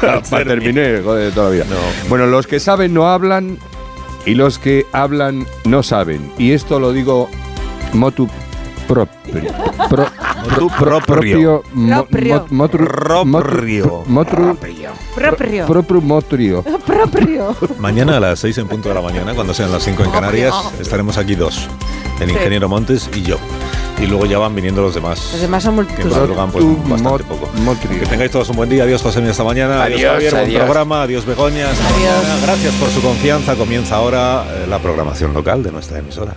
para, 0.00 0.22
para 0.22 0.44
terminar, 0.44 1.02
joder, 1.04 1.32
todavía. 1.32 1.64
Bueno, 2.08 2.26
los 2.26 2.46
que 2.46 2.60
saben 2.60 2.94
no 2.94 3.08
hablan 3.08 3.58
y 4.24 4.34
los 4.34 4.58
que 4.58 4.86
hablan 4.92 5.46
no 5.64 5.82
saben. 5.82 6.32
Y 6.38 6.52
esto 6.52 6.80
lo 6.80 6.92
digo 6.92 7.28
motu 7.92 8.28
propio. 8.88 9.42
Pro- 9.90 10.06
Motu 10.48 10.68
pro- 10.78 11.00
propio. 11.00 11.62
mo- 11.74 12.04
Proprio. 12.06 12.46
mo- 12.50 12.68
motru- 12.68 12.88
Proprio. 12.88 14.04
motru- 14.08 14.56
Proprio. 15.14 15.66
proprio 15.66 16.00
motrio. 16.00 16.62
Proprio. 16.86 17.56
Mañana 17.80 18.16
a 18.16 18.20
las 18.20 18.38
6 18.40 18.56
en 18.58 18.68
punto 18.68 18.88
de 18.88 18.94
la 18.94 19.00
mañana, 19.02 19.34
cuando 19.34 19.52
sean 19.52 19.72
las 19.72 19.82
5 19.82 20.04
en 20.04 20.10
Canarias, 20.10 20.54
estaremos 20.80 21.18
aquí 21.18 21.34
dos. 21.34 21.68
El 22.20 22.30
ingeniero 22.30 22.68
Montes 22.68 23.10
y 23.14 23.22
yo. 23.22 23.36
Y 23.98 24.06
luego 24.06 24.26
ya 24.26 24.38
van 24.38 24.54
viniendo 24.54 24.82
los 24.82 24.94
demás. 24.94 25.30
Los 25.32 25.40
demás 25.40 25.62
son 25.62 25.74
Que 25.74 25.82
multitud. 25.82 26.10
madrugan 26.10 26.50
pues 26.50 26.64
Tu 26.64 26.76
bastante 26.88 27.02
mot- 27.02 27.22
poco. 27.24 27.50
motrio. 27.64 28.00
Que 28.00 28.06
tengáis 28.06 28.30
todos 28.30 28.48
un 28.50 28.56
buen 28.56 28.68
día. 28.68 28.82
Adiós, 28.84 29.00
José, 29.02 29.26
hasta 29.28 29.42
mañana. 29.44 29.82
Adiós, 29.84 30.12
Javier, 30.12 30.32
buen 30.32 30.44
adiós. 30.44 30.64
programa. 30.64 31.02
Adiós, 31.02 31.24
Begoña. 31.24 31.66
Mañana. 31.66 32.36
Gracias 32.42 32.74
por 32.74 32.90
su 32.90 33.00
confianza. 33.00 33.54
Comienza 33.56 33.96
ahora 33.96 34.44
eh, 34.50 34.66
la 34.68 34.78
programación 34.78 35.32
local 35.32 35.62
de 35.62 35.72
nuestra 35.72 35.98
emisora. 35.98 36.34